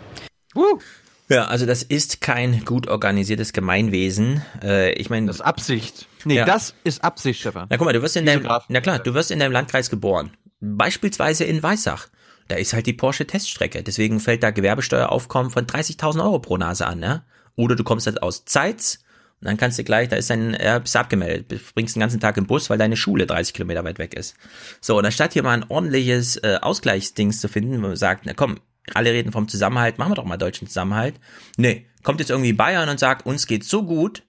Ja, 1.28 1.44
also 1.44 1.66
das 1.66 1.82
ist 1.82 2.22
kein 2.22 2.64
gut 2.64 2.88
organisiertes 2.88 3.52
Gemeinwesen. 3.52 4.42
Äh, 4.62 4.92
ich 4.92 5.10
meine, 5.10 5.26
das 5.26 5.36
ist 5.36 5.42
Absicht. 5.42 6.06
Nee, 6.24 6.42
das 6.46 6.74
ist 6.82 7.04
Absicht, 7.04 7.40
Stefan. 7.40 7.66
Na 7.68 7.76
guck 7.76 7.84
mal, 7.84 7.92
du 7.92 8.00
wirst 8.00 8.16
in 8.16 8.24
deinem, 8.24 8.48
na 8.68 8.80
klar, 8.80 8.98
du 8.98 9.12
wirst 9.12 9.30
in 9.30 9.38
deinem 9.38 9.52
Landkreis 9.52 9.90
geboren. 9.90 10.30
Beispielsweise 10.60 11.44
in 11.44 11.62
Weissach. 11.62 12.08
Da 12.48 12.56
ist 12.56 12.72
halt 12.72 12.86
die 12.86 12.92
Porsche 12.92 13.26
Teststrecke. 13.26 13.82
Deswegen 13.82 14.20
fällt 14.20 14.42
da 14.42 14.50
Gewerbesteueraufkommen 14.50 15.50
von 15.50 15.66
30.000 15.66 16.22
Euro 16.22 16.38
pro 16.38 16.56
Nase 16.56 16.86
an, 16.86 16.98
ne? 16.98 17.24
Oder 17.56 17.76
du 17.76 17.84
kommst 17.84 18.06
halt 18.06 18.22
aus 18.22 18.44
Zeitz 18.44 19.00
und 19.40 19.46
dann 19.46 19.56
kannst 19.56 19.78
du 19.78 19.84
gleich, 19.84 20.08
da 20.08 20.16
ist 20.16 20.30
dein, 20.30 20.54
äh, 20.54 20.80
bist 20.82 20.96
abgemeldet, 20.96 21.48
bringst 21.74 21.94
den 21.94 22.00
ganzen 22.00 22.18
Tag 22.18 22.36
im 22.36 22.46
Bus, 22.46 22.70
weil 22.70 22.78
deine 22.78 22.96
Schule 22.96 23.26
30 23.26 23.54
Kilometer 23.54 23.84
weit 23.84 23.98
weg 23.98 24.14
ist. 24.14 24.34
So, 24.80 24.98
und 24.98 25.04
anstatt 25.04 25.32
hier 25.32 25.44
mal 25.44 25.52
ein 25.52 25.64
ordentliches 25.68 26.36
äh, 26.38 26.58
Ausgleichsdings 26.60 27.40
zu 27.40 27.48
finden, 27.48 27.76
wo 27.76 27.88
man 27.88 27.96
sagt, 27.96 28.26
na 28.26 28.34
komm, 28.34 28.58
alle 28.94 29.12
reden 29.12 29.30
vom 29.30 29.46
Zusammenhalt, 29.46 29.98
machen 29.98 30.10
wir 30.12 30.16
doch 30.16 30.24
mal 30.24 30.38
deutschen 30.38 30.66
Zusammenhalt. 30.66 31.14
Nee, 31.56 31.86
kommt 32.02 32.20
jetzt 32.20 32.30
irgendwie 32.30 32.52
Bayern 32.52 32.88
und 32.88 32.98
sagt, 32.98 33.26
uns 33.26 33.46
geht's 33.46 33.68
so 33.68 33.84
gut, 33.84 34.24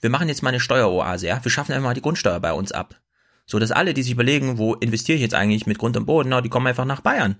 wir 0.00 0.10
machen 0.10 0.28
jetzt 0.28 0.42
mal 0.42 0.50
eine 0.50 0.60
Steueroase, 0.60 1.26
ja? 1.26 1.42
Wir 1.42 1.50
schaffen 1.50 1.72
einfach 1.72 1.88
mal 1.88 1.94
die 1.94 2.02
Grundsteuer 2.02 2.40
bei 2.40 2.52
uns 2.52 2.72
ab. 2.72 3.00
So, 3.46 3.58
dass 3.58 3.70
alle, 3.70 3.92
die 3.92 4.02
sich 4.02 4.12
überlegen, 4.12 4.56
wo 4.56 4.74
investiere 4.74 5.16
ich 5.16 5.22
jetzt 5.22 5.34
eigentlich 5.34 5.66
mit 5.66 5.78
Grund 5.78 5.96
und 5.96 6.06
Boden, 6.06 6.30
na, 6.30 6.40
die 6.40 6.48
kommen 6.48 6.66
einfach 6.66 6.86
nach 6.86 7.02
Bayern. 7.02 7.36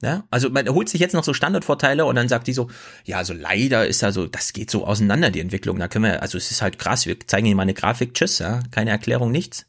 Ja, 0.00 0.24
also 0.30 0.48
man 0.48 0.68
holt 0.68 0.88
sich 0.88 1.00
jetzt 1.00 1.14
noch 1.14 1.24
so 1.24 1.34
Standardvorteile 1.34 2.04
und 2.04 2.14
dann 2.14 2.28
sagt 2.28 2.46
die 2.46 2.52
so, 2.52 2.68
ja, 3.04 3.16
also 3.16 3.34
leider 3.34 3.86
ist 3.86 4.00
da 4.02 4.12
so, 4.12 4.26
das 4.26 4.52
geht 4.52 4.70
so 4.70 4.86
auseinander, 4.86 5.30
die 5.30 5.40
Entwicklung. 5.40 5.78
Da 5.78 5.88
können 5.88 6.04
wir, 6.04 6.22
also 6.22 6.38
es 6.38 6.52
ist 6.52 6.62
halt 6.62 6.78
krass, 6.78 7.06
wir 7.06 7.18
zeigen 7.26 7.46
Ihnen 7.46 7.56
mal 7.56 7.62
eine 7.62 7.74
Grafik, 7.74 8.14
tschüss, 8.14 8.38
ja, 8.38 8.60
keine 8.70 8.90
Erklärung, 8.90 9.32
nichts. 9.32 9.66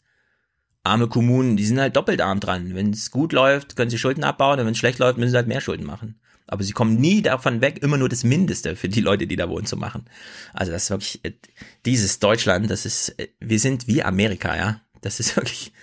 Arme 0.84 1.08
Kommunen, 1.08 1.58
die 1.58 1.66
sind 1.66 1.80
halt 1.80 1.96
doppelt 1.96 2.22
arm 2.22 2.40
dran. 2.40 2.76
Wenn 2.76 2.92
es 2.92 3.10
gut 3.10 3.34
läuft, 3.34 3.76
können 3.76 3.90
sie 3.90 3.98
Schulden 3.98 4.24
abbauen 4.24 4.60
und 4.60 4.66
wenn 4.66 4.74
es 4.74 4.78
schlecht 4.78 5.00
läuft, 5.00 5.18
müssen 5.18 5.32
sie 5.32 5.38
halt 5.38 5.48
mehr 5.48 5.62
Schulden 5.62 5.86
machen. 5.86 6.20
Aber 6.46 6.64
sie 6.64 6.74
kommen 6.74 6.96
nie 6.96 7.22
davon 7.22 7.62
weg, 7.62 7.82
immer 7.82 7.98
nur 7.98 8.10
das 8.10 8.24
Mindeste 8.24 8.76
für 8.76 8.90
die 8.90 9.02
Leute, 9.02 9.28
die 9.28 9.36
da 9.36 9.50
wohnen, 9.50 9.66
zu 9.66 9.78
machen. 9.78 10.06
Also 10.54 10.72
das 10.72 10.84
ist 10.84 10.90
wirklich, 10.90 11.26
äh, 11.26 11.34
dieses 11.86 12.20
Deutschland, 12.20 12.70
das 12.72 12.86
ist, 12.86 13.10
äh, 13.20 13.28
wir 13.40 13.60
sind 13.60 13.88
wie 13.88 14.04
Amerika, 14.04 14.56
ja. 14.56 14.82
Das 15.02 15.20
ist 15.20 15.36
wirklich 15.38 15.74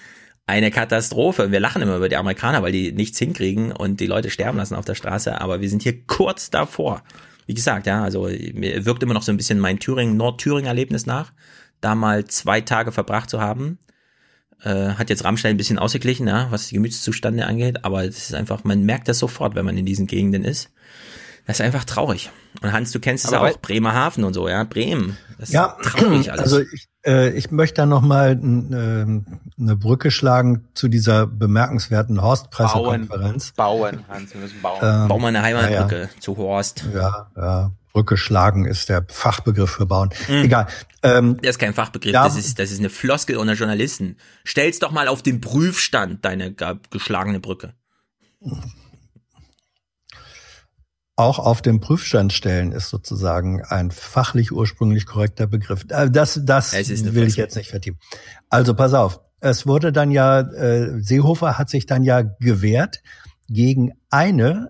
eine 0.47 0.71
Katastrophe. 0.71 1.51
Wir 1.51 1.61
lachen 1.61 1.83
immer 1.83 1.97
über 1.97 2.09
die 2.09 2.17
Amerikaner, 2.17 2.63
weil 2.63 2.73
die 2.73 2.93
nichts 2.93 3.19
hinkriegen 3.19 3.73
und 3.73 4.01
die 4.01 4.07
Leute 4.07 4.31
sterben 4.31 4.59
lassen 4.59 4.77
auf 4.77 4.85
der 4.85 4.95
Straße, 4.95 5.41
aber 5.41 5.61
wir 5.61 5.69
sind 5.69 5.83
hier 5.83 6.07
kurz 6.07 6.51
davor. 6.51 7.03
Wie 7.47 7.55
gesagt, 7.55 7.87
ja, 7.87 8.03
also 8.03 8.29
mir 8.55 8.85
wirkt 8.85 9.03
immer 9.03 9.15
noch 9.15 9.23
so 9.23 9.33
ein 9.33 9.37
bisschen 9.37 9.59
mein 9.59 9.79
Thüringen, 9.79 10.17
Nordthüringen-Erlebnis 10.17 11.07
nach, 11.07 11.33
da 11.81 11.95
mal 11.95 12.25
zwei 12.25 12.61
Tage 12.61 12.93
verbracht 12.93 13.31
zu 13.31 13.41
haben. 13.41 13.79
Äh, 14.63 14.95
hat 14.95 15.11
jetzt 15.11 15.25
Rammstein 15.25 15.53
ein 15.55 15.57
bisschen 15.59 15.79
ausgeglichen, 15.79 16.27
ja, 16.27 16.51
was 16.51 16.69
die 16.69 16.75
Gemütszustände 16.75 17.47
angeht, 17.47 17.85
aber 17.85 18.05
es 18.05 18.29
ist 18.29 18.35
einfach, 18.35 18.65
man 18.65 18.85
merkt 18.85 19.09
das 19.09 19.19
sofort, 19.19 19.55
wenn 19.55 19.65
man 19.65 19.77
in 19.77 19.87
diesen 19.87 20.07
Gegenden 20.07 20.45
ist. 20.45 20.71
Das 21.47 21.61
ist 21.61 21.65
einfach 21.65 21.85
traurig. 21.85 22.31
Und 22.63 22.73
Hans, 22.73 22.91
du 22.91 22.99
kennst 23.01 23.25
es 23.25 23.33
Aber 23.33 23.49
auch, 23.51 23.59
Bremerhaven 23.61 24.25
und 24.25 24.35
so, 24.35 24.49
ja, 24.49 24.65
Bremen. 24.65 25.17
Das 25.39 25.51
Ja, 25.53 25.77
ist 25.81 25.89
traurig 25.91 26.31
alles. 26.33 26.43
also 26.43 26.61
ich, 26.61 26.89
äh, 27.07 27.31
ich 27.31 27.51
möchte 27.53 27.75
da 27.77 27.87
noch 27.87 28.03
mal 28.03 28.33
äh, 28.33 28.37
eine 29.61 29.77
Brücke 29.77 30.11
schlagen 30.11 30.67
zu 30.75 30.89
dieser 30.89 31.27
bemerkenswerten 31.27 32.21
Horst-Pressekonferenz. 32.21 33.53
Bauen, 33.53 34.01
Hans, 34.09 34.35
wir 34.35 34.41
müssen 34.41 34.61
bauen. 34.61 34.81
Ähm, 34.83 35.09
Bau 35.09 35.19
mal 35.19 35.29
eine 35.29 35.43
Heimatbrücke 35.43 36.01
ja, 36.13 36.21
zu 36.21 36.37
Horst. 36.37 36.85
Ja, 36.95 37.31
ja. 37.37 37.71
Brücke 37.93 38.17
schlagen 38.19 38.67
ist 38.67 38.89
der 38.91 39.07
Fachbegriff 39.09 39.71
für 39.71 39.87
bauen. 39.87 40.11
Mhm. 40.29 40.35
Egal. 40.43 40.67
Ähm, 41.03 41.37
Das 41.41 41.51
ist 41.53 41.59
kein 41.59 41.73
Fachbegriff, 41.75 42.13
Ja. 42.13 42.25
das 42.25 42.37
ist, 42.37 42.59
das 42.59 42.71
ist 42.71 42.81
eine 42.81 42.91
Floskel 42.91 43.37
unter 43.37 43.55
Journalisten. 43.55 44.17
Stell's 44.45 44.81
doch 44.81 44.91
mal 44.91 45.07
auf 45.09 45.23
den 45.23 45.41
Prüfstand, 45.41 46.25
deine 46.25 46.55
geschlagene 46.91 47.41
Brücke. 47.41 47.73
Auch 51.17 51.39
auf 51.39 51.63
den 51.63 51.81
Prüfstand 51.81 52.33
stellen 52.35 52.73
ist 52.73 52.91
sozusagen 52.91 53.65
ein 53.65 53.91
fachlich 53.91 54.53
ursprünglich 54.53 55.07
korrekter 55.07 55.47
Begriff. 55.47 55.87
Äh, 55.89 56.11
Das, 56.11 56.39
das 56.45 56.73
will 57.15 57.27
ich 57.27 57.37
jetzt 57.37 57.57
nicht 57.57 57.71
vertiefen. 57.71 57.99
Also 58.51 58.75
pass 58.75 58.93
auf. 58.93 59.21
Es 59.41 59.67
wurde 59.67 59.93
dann 59.93 60.11
ja, 60.11 60.41
äh, 60.41 61.01
Seehofer 61.01 61.59
hat 61.59 61.71
sich 61.71 61.87
dann 61.87 62.05
ja 62.05 62.23
gewehrt 62.23 63.03
gegen 63.49 63.93
eine 64.11 64.69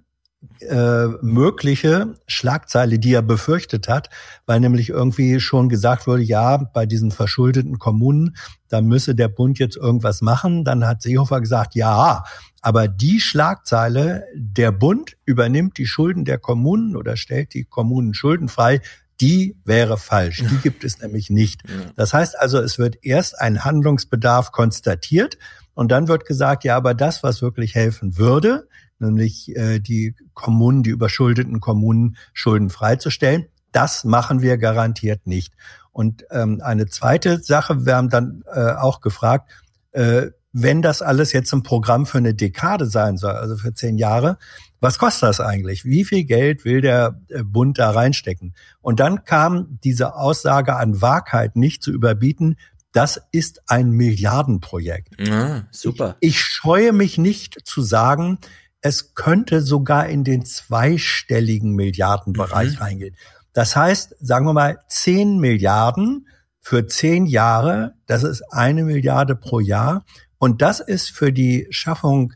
äh, 0.61 1.07
mögliche 1.23 2.15
Schlagzeile, 2.27 2.99
die 2.99 3.13
er 3.13 3.23
befürchtet 3.23 3.89
hat, 3.89 4.11
weil 4.47 4.61
nämlich 4.61 4.91
irgendwie 4.91 5.41
schon 5.41 5.69
gesagt 5.69 6.07
wurde, 6.07 6.23
ja, 6.23 6.57
bei 6.57 6.87
diesen 6.87 7.11
verschuldeten 7.11 7.79
Kommunen, 7.79 8.37
da 8.69 8.81
müsse 8.81 9.15
der 9.15 9.29
Bund 9.29 9.59
jetzt 9.59 9.77
irgendwas 9.77 10.23
machen. 10.23 10.65
Dann 10.65 10.87
hat 10.87 11.03
Seehofer 11.03 11.41
gesagt, 11.41 11.75
ja, 11.75 12.25
aber 12.63 12.89
die 12.89 13.21
Schlagzeile, 13.21 14.25
der 14.35 14.73
Bund 14.73 15.17
übernimmt 15.25 15.79
die 15.79 15.87
Schulden 15.87 16.25
der 16.25 16.39
Kommunen 16.39 16.97
oder 16.97 17.17
stellt 17.17 17.55
die 17.55 17.65
Kommunen 17.65 18.15
schuldenfrei, 18.15 18.81
die 19.21 19.57
wäre 19.65 19.97
falsch. 19.97 20.43
Die 20.51 20.57
gibt 20.63 20.85
es 20.85 21.01
nämlich 21.01 21.31
nicht. 21.31 21.63
Das 21.97 22.13
heißt 22.13 22.39
also, 22.39 22.59
es 22.59 22.79
wird 22.79 22.99
erst 23.03 23.41
ein 23.41 23.65
Handlungsbedarf 23.65 24.53
konstatiert 24.53 25.39
und 25.75 25.91
dann 25.91 26.09
wird 26.09 26.27
gesagt, 26.27 26.65
ja, 26.65 26.77
aber 26.77 26.95
das, 26.95 27.23
was 27.23 27.43
wirklich 27.43 27.75
helfen 27.75 28.19
würde, 28.19 28.69
nämlich 28.99 29.55
äh, 29.57 29.79
die 29.79 30.15
Kommunen, 30.35 30.83
die 30.83 30.91
überschuldeten 30.91 31.61
Kommunen 31.61 32.17
schuldenfrei 32.33 32.97
zu 32.97 33.11
stellen, 33.11 33.47
das 33.73 34.05
machen 34.05 34.43
wir 34.43 34.57
garantiert 34.59 35.27
nicht. 35.27 35.55
Und 35.93 36.25
ähm, 36.31 36.61
eine 36.63 36.87
zweite 36.87 37.43
Sache, 37.43 37.87
wir 37.87 37.97
haben 37.97 38.11
dann 38.11 38.43
äh, 38.53 38.73
auch 38.73 39.01
gefragt, 39.01 39.51
äh, 39.93 40.29
wenn 40.59 40.81
das 40.81 41.03
alles 41.03 41.33
jetzt 41.33 41.53
ein 41.53 41.63
Programm 41.63 42.07
für 42.07 42.17
eine 42.19 42.35
Dekade 42.35 42.87
sein 42.87 43.19
soll, 43.19 43.33
also 43.33 43.57
für 43.57 43.75
zehn 43.75 43.99
Jahre, 43.99 44.39
was 44.81 44.99
kostet 44.99 45.25
das 45.25 45.41
eigentlich? 45.41 45.85
Wie 45.85 46.05
viel 46.05 46.25
Geld 46.25 46.65
will 46.65 46.81
der 46.81 47.21
äh, 47.29 47.43
Bund 47.43 47.79
da 47.79 47.91
reinstecken? 47.91 48.55
Und 48.81 49.01
dann 49.01 49.25
kam 49.25 49.79
diese 49.85 50.15
Aussage 50.15 50.77
an 50.77 51.03
Wahrheit 51.03 51.57
nicht 51.57 51.83
zu 51.83 51.93
überbieten. 51.93 52.57
Das 52.93 53.21
ist 53.33 53.63
ein 53.67 53.91
Milliardenprojekt. 53.91 55.21
Ah, 55.31 55.65
super. 55.71 56.17
Ich 56.21 56.41
scheue 56.41 56.93
mich 56.93 57.19
nicht 57.19 57.59
zu 57.65 57.83
sagen, 57.83 58.39
es 58.81 59.15
könnte 59.15 59.61
sogar 59.63 60.07
in 60.09 60.23
den 60.25 60.45
zweistelligen 60.45 61.73
Milliardenbereich 61.73 62.73
Mhm. 62.75 62.79
reingehen. 62.79 63.17
Das 63.53 63.75
heißt, 63.75 64.15
sagen 64.21 64.47
wir 64.47 64.53
mal, 64.53 64.79
10 64.89 65.39
Milliarden 65.39 66.29
für 66.61 66.87
zehn 66.87 67.27
Jahre, 67.27 67.95
das 68.07 68.23
ist 68.23 68.43
eine 68.53 68.85
Milliarde 68.85 69.37
pro 69.37 69.61
Jahr. 69.61 70.05
Und 70.39 70.63
das 70.63 70.81
ist 70.81 71.11
für 71.11 71.33
die 71.33 71.67
Schaffung 71.71 72.33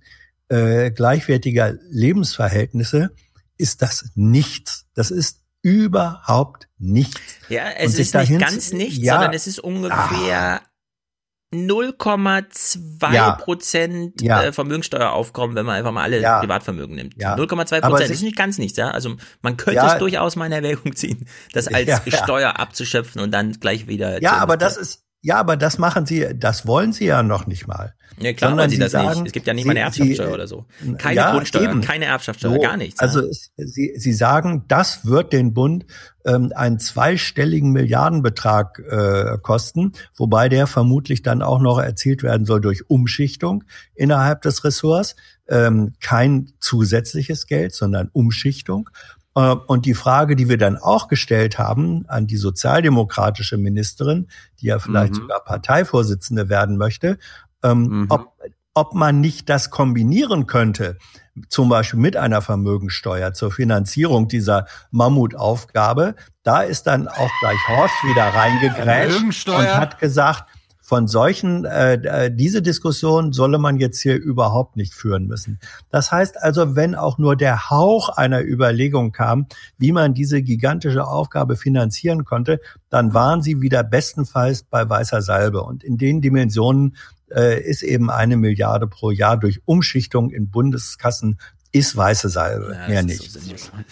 äh, 0.48 0.90
gleichwertiger 0.90 1.74
Lebensverhältnisse, 1.90 3.10
ist 3.56 3.82
das 3.82 4.10
nichts. 4.14 4.86
Das 4.94 5.10
ist 5.10 5.42
überhaupt 5.62 6.68
nichts. 6.78 7.20
Ja, 7.48 7.68
es 7.70 7.98
ist 7.98 8.14
nicht 8.14 8.38
ganz 8.40 8.72
nichts, 8.72 8.98
Ja. 8.98 9.14
sondern 9.14 9.34
es 9.34 9.46
ist 9.46 9.58
ungefähr 9.60 10.62
0,2 11.52 13.12
Ja. 13.12 13.32
Prozent 13.32 14.20
Ja. 14.22 14.42
äh, 14.44 14.52
Vermögensteueraufkommen, 14.52 15.56
wenn 15.56 15.66
man 15.66 15.76
einfach 15.76 15.92
mal 15.92 16.02
alle 16.04 16.20
Ja. 16.20 16.40
Privatvermögen 16.40 16.94
nimmt. 16.94 17.14
Ja. 17.20 17.34
0,2 17.36 17.82
Aber 17.82 17.96
Prozent 17.96 18.10
ist 18.10 18.22
nicht 18.22 18.36
ganz 18.36 18.58
nichts, 18.58 18.78
ja. 18.78 18.90
Also 18.90 19.16
man 19.42 19.56
könnte 19.56 19.80
es 19.84 19.98
durchaus 19.98 20.36
mal 20.36 20.46
in 20.46 20.52
Erwägung 20.52 20.94
ziehen, 20.94 21.26
das 21.52 21.66
als. 21.74 21.90
Steuer 22.06 22.58
abzuschöpfen 22.60 23.20
und 23.20 23.32
dann 23.32 23.52
gleich 23.54 23.88
wieder. 23.88 24.22
Ja, 24.22 24.38
aber 24.38 24.56
das 24.56 24.76
ist, 24.76 25.04
ja, 25.22 25.36
aber 25.36 25.56
das 25.56 25.78
machen 25.78 26.06
sie, 26.06 26.28
das 26.34 26.66
wollen 26.66 26.92
sie 26.92 27.06
ja 27.06 27.22
noch 27.22 27.46
nicht 27.46 27.66
mal. 27.66 27.94
Ja, 28.18 28.32
klar 28.32 28.50
Sondern 28.50 28.64
wollen 28.64 28.70
sie 28.70 28.78
das 28.78 28.92
sagen, 28.92 29.08
nicht. 29.20 29.26
Es 29.28 29.32
gibt 29.32 29.46
ja 29.46 29.54
nicht 29.54 29.64
mal 29.66 29.70
eine 29.76 29.92
sie- 29.92 30.00
Erbschaftssteuer 30.00 30.26
sie- 30.28 30.34
oder 30.34 30.46
so. 30.46 30.66
Keine 30.98 31.16
Ja, 31.16 31.32
Grundsteuer, 31.32 31.70
eben. 31.70 31.80
keine 31.80 32.04
Erbschaftssteuer, 32.06 32.54
So, 32.54 32.60
gar 32.60 32.76
nichts. 32.76 33.00
Also 33.00 33.20
ja. 33.22 33.28
sie, 33.56 33.94
sie 33.96 34.12
sagen, 34.12 34.64
das 34.68 35.06
wird 35.06 35.32
den 35.32 35.54
Bund 35.54 35.86
ähm, 36.26 36.52
einen 36.54 36.78
zweistelligen 36.78 37.70
Milliardenbetrag 37.72 38.78
äh, 38.80 39.38
kosten, 39.40 39.92
wobei 40.16 40.48
der 40.48 40.66
vermutlich 40.66 41.22
dann 41.22 41.40
auch 41.42 41.60
noch 41.60 41.78
erzielt 41.78 42.22
werden 42.22 42.44
soll 42.46 42.60
durch 42.60 42.90
Umschichtung 42.90 43.64
innerhalb 43.94 44.42
des 44.42 44.64
Ressorts. 44.64 45.16
Ähm, 45.48 45.94
kein 46.00 46.52
zusätzliches 46.60 47.46
Geld, 47.46 47.74
sondern 47.74 48.08
Umschichtung. 48.12 48.90
Äh, 49.34 49.54
Und 49.66 49.86
die 49.86 49.94
Frage, 49.94 50.36
die 50.36 50.48
wir 50.48 50.58
dann 50.58 50.76
auch 50.76 51.08
gestellt 51.08 51.58
haben 51.58 52.04
an 52.08 52.26
die 52.26 52.36
sozialdemokratische 52.36 53.56
Ministerin, 53.56 54.28
die 54.60 54.66
ja 54.66 54.78
vielleicht 54.78 55.14
Mhm. 55.14 55.18
sogar 55.18 55.44
Parteivorsitzende 55.44 56.48
werden 56.48 56.76
möchte, 56.76 57.18
ähm, 57.62 58.06
ob, 58.08 58.32
ob 58.74 58.94
man 58.94 59.20
nicht 59.20 59.48
das 59.48 59.70
kombinieren 59.70 60.46
könnte, 60.46 60.96
zum 61.48 61.68
Beispiel 61.68 62.00
mit 62.00 62.16
einer 62.16 62.42
Vermögensteuer 62.42 63.32
zur 63.32 63.50
Finanzierung 63.50 64.28
dieser 64.28 64.66
Mammutaufgabe. 64.90 66.14
Da 66.42 66.62
ist 66.62 66.86
dann 66.86 67.08
auch 67.08 67.30
gleich 67.40 67.68
Horst 67.68 67.94
wieder 68.04 68.24
reingegrätscht 68.24 69.48
und 69.48 69.76
hat 69.76 69.98
gesagt, 70.00 70.49
von 70.90 71.06
solchen, 71.06 71.64
äh, 71.66 71.94
äh, 72.02 72.34
diese 72.34 72.62
Diskussion 72.62 73.32
solle 73.32 73.58
man 73.58 73.78
jetzt 73.78 74.00
hier 74.00 74.16
überhaupt 74.16 74.76
nicht 74.76 74.92
führen 74.92 75.28
müssen. 75.28 75.60
Das 75.88 76.10
heißt 76.10 76.42
also, 76.42 76.74
wenn 76.74 76.96
auch 76.96 77.16
nur 77.16 77.36
der 77.36 77.70
Hauch 77.70 78.08
einer 78.08 78.42
Überlegung 78.42 79.12
kam, 79.12 79.46
wie 79.78 79.92
man 79.92 80.14
diese 80.14 80.42
gigantische 80.42 81.06
Aufgabe 81.06 81.54
finanzieren 81.54 82.24
konnte, 82.24 82.60
dann 82.88 83.14
waren 83.14 83.40
sie 83.40 83.60
wieder 83.60 83.84
bestenfalls 83.84 84.64
bei 84.64 84.90
weißer 84.90 85.22
Salbe. 85.22 85.62
Und 85.62 85.84
in 85.84 85.96
den 85.96 86.22
Dimensionen 86.22 86.96
äh, 87.32 87.62
ist 87.62 87.84
eben 87.84 88.10
eine 88.10 88.36
Milliarde 88.36 88.88
pro 88.88 89.12
Jahr 89.12 89.36
durch 89.36 89.60
Umschichtung 89.66 90.30
in 90.32 90.50
Bundeskassen 90.50 91.38
ist 91.70 91.96
weiße 91.96 92.30
Salbe, 92.30 92.74
Ja, 92.74 92.88
mehr 92.88 93.02
nicht. 93.04 93.30
so. 93.30 93.38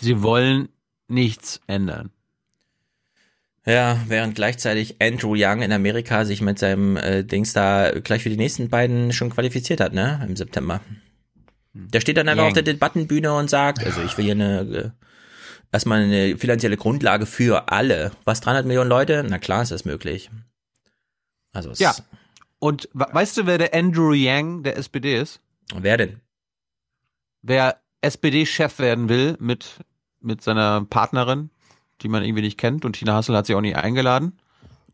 Sie 0.00 0.20
wollen 0.20 0.68
nichts 1.06 1.60
ändern. 1.68 2.10
Ja, 3.68 4.00
während 4.08 4.34
gleichzeitig 4.34 4.96
Andrew 5.02 5.34
Young 5.36 5.60
in 5.60 5.72
Amerika 5.72 6.24
sich 6.24 6.40
mit 6.40 6.58
seinem 6.58 6.96
äh, 6.96 7.22
Dings 7.22 7.52
da 7.52 7.90
gleich 8.00 8.22
für 8.22 8.30
die 8.30 8.36
nächsten 8.38 8.70
beiden 8.70 9.12
schon 9.12 9.28
qualifiziert 9.28 9.80
hat, 9.80 9.92
ne? 9.92 10.24
Im 10.26 10.36
September. 10.36 10.80
Der 11.74 12.00
steht 12.00 12.16
dann 12.16 12.28
einfach 12.30 12.44
auf 12.46 12.52
der 12.54 12.62
Debattenbühne 12.62 13.34
und 13.34 13.50
sagt, 13.50 13.84
also 13.84 14.02
ich 14.02 14.16
will 14.16 14.24
hier 14.24 14.32
eine 14.32 14.60
äh, 14.60 14.90
erstmal 15.70 16.00
eine 16.02 16.38
finanzielle 16.38 16.78
Grundlage 16.78 17.26
für 17.26 17.70
alle. 17.70 18.12
Was 18.24 18.40
300 18.40 18.64
Millionen 18.64 18.88
Leute? 18.88 19.24
Na 19.28 19.38
klar 19.38 19.62
ist 19.62 19.70
das 19.70 19.84
möglich. 19.84 20.30
Also 21.52 21.70
es 21.70 21.78
Ja. 21.78 21.94
Und 22.58 22.88
we- 22.94 23.06
weißt 23.12 23.36
du, 23.36 23.46
wer 23.46 23.58
der 23.58 23.74
Andrew 23.74 24.12
Yang 24.14 24.62
der 24.62 24.78
SPD 24.78 25.20
ist? 25.20 25.40
wer 25.74 25.98
denn? 25.98 26.20
Wer 27.42 27.80
SPD-Chef 28.00 28.78
werden 28.78 29.08
will 29.10 29.36
mit, 29.38 29.80
mit 30.20 30.40
seiner 30.42 30.84
Partnerin, 30.86 31.50
die 32.02 32.08
man 32.08 32.22
irgendwie 32.24 32.42
nicht 32.42 32.58
kennt 32.58 32.84
und 32.84 32.94
Tina 32.94 33.14
Hassel 33.14 33.36
hat 33.36 33.46
sie 33.46 33.54
auch 33.54 33.60
nie 33.60 33.74
eingeladen. 33.74 34.38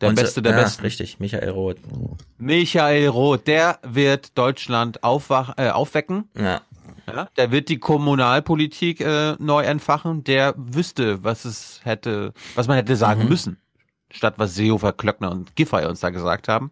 Der 0.01 0.09
Unser- 0.11 0.23
Beste 0.23 0.43
der 0.43 0.53
ja, 0.53 0.63
Besten. 0.63 0.83
Richtig, 0.83 1.21
Michael 1.21 1.51
Roth. 1.51 1.77
Michael 2.39 3.09
Roth, 3.09 3.47
der 3.47 3.79
wird 3.83 4.37
Deutschland 4.37 5.03
aufwach, 5.05 5.55
äh, 5.57 5.71
aufwecken. 5.71 6.29
Ja. 6.37 6.61
Ja, 7.07 7.29
der 7.37 7.51
wird 7.53 7.69
die 7.69 7.79
Kommunalpolitik 7.79 9.01
äh, 9.01 9.37
neu 9.39 9.63
entfachen. 9.63 10.25
Der 10.25 10.55
wüsste, 10.57 11.23
was 11.23 11.45
es 11.45 11.81
hätte, 11.85 12.33
was 12.55 12.67
man 12.67 12.77
hätte 12.77 12.97
sagen 12.97 13.25
Mhm. 13.25 13.29
müssen, 13.29 13.57
statt 14.11 14.35
was 14.39 14.55
Seehofer, 14.55 14.93
Klöckner 14.95 15.31
und 15.31 15.55
Giffey 15.55 15.85
uns 15.87 16.01
da 16.01 16.09
gesagt 16.11 16.49
haben. 16.49 16.71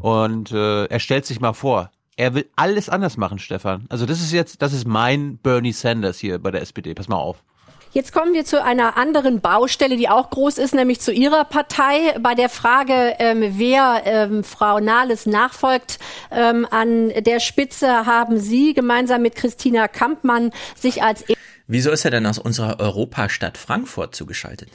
Und 0.00 0.52
äh, 0.52 0.86
er 0.86 1.00
stellt 1.00 1.26
sich 1.26 1.40
mal 1.40 1.52
vor, 1.52 1.90
er 2.16 2.34
will 2.34 2.48
alles 2.56 2.88
anders 2.88 3.16
machen, 3.18 3.38
Stefan. 3.38 3.84
Also 3.90 4.06
das 4.06 4.20
ist 4.20 4.32
jetzt, 4.32 4.62
das 4.62 4.72
ist 4.72 4.86
mein 4.86 5.36
Bernie 5.38 5.72
Sanders 5.72 6.18
hier 6.18 6.38
bei 6.38 6.50
der 6.50 6.62
SPD. 6.62 6.94
Pass 6.94 7.08
mal 7.08 7.16
auf. 7.16 7.44
Jetzt 7.92 8.12
kommen 8.12 8.34
wir 8.34 8.44
zu 8.44 8.62
einer 8.62 8.96
anderen 8.96 9.40
Baustelle, 9.40 9.96
die 9.96 10.08
auch 10.08 10.30
groß 10.30 10.58
ist, 10.58 10.74
nämlich 10.74 11.00
zu 11.00 11.12
Ihrer 11.12 11.44
Partei. 11.44 12.14
Bei 12.20 12.34
der 12.34 12.48
Frage, 12.48 13.14
ähm, 13.18 13.54
wer 13.58 14.02
ähm, 14.04 14.44
Frau 14.44 14.78
Nahles 14.78 15.26
nachfolgt, 15.26 15.98
ähm, 16.30 16.66
an 16.70 17.08
der 17.08 17.40
Spitze 17.40 18.06
haben 18.06 18.38
Sie 18.38 18.74
gemeinsam 18.74 19.22
mit 19.22 19.36
Christina 19.36 19.88
Kampmann 19.88 20.50
sich 20.76 21.02
als 21.02 21.24
Wieso 21.66 21.90
ist 21.90 22.04
er 22.04 22.10
denn 22.10 22.26
aus 22.26 22.38
unserer 22.38 22.80
Europastadt 22.80 23.58
Frankfurt 23.58 24.14
zugeschaltet? 24.14 24.70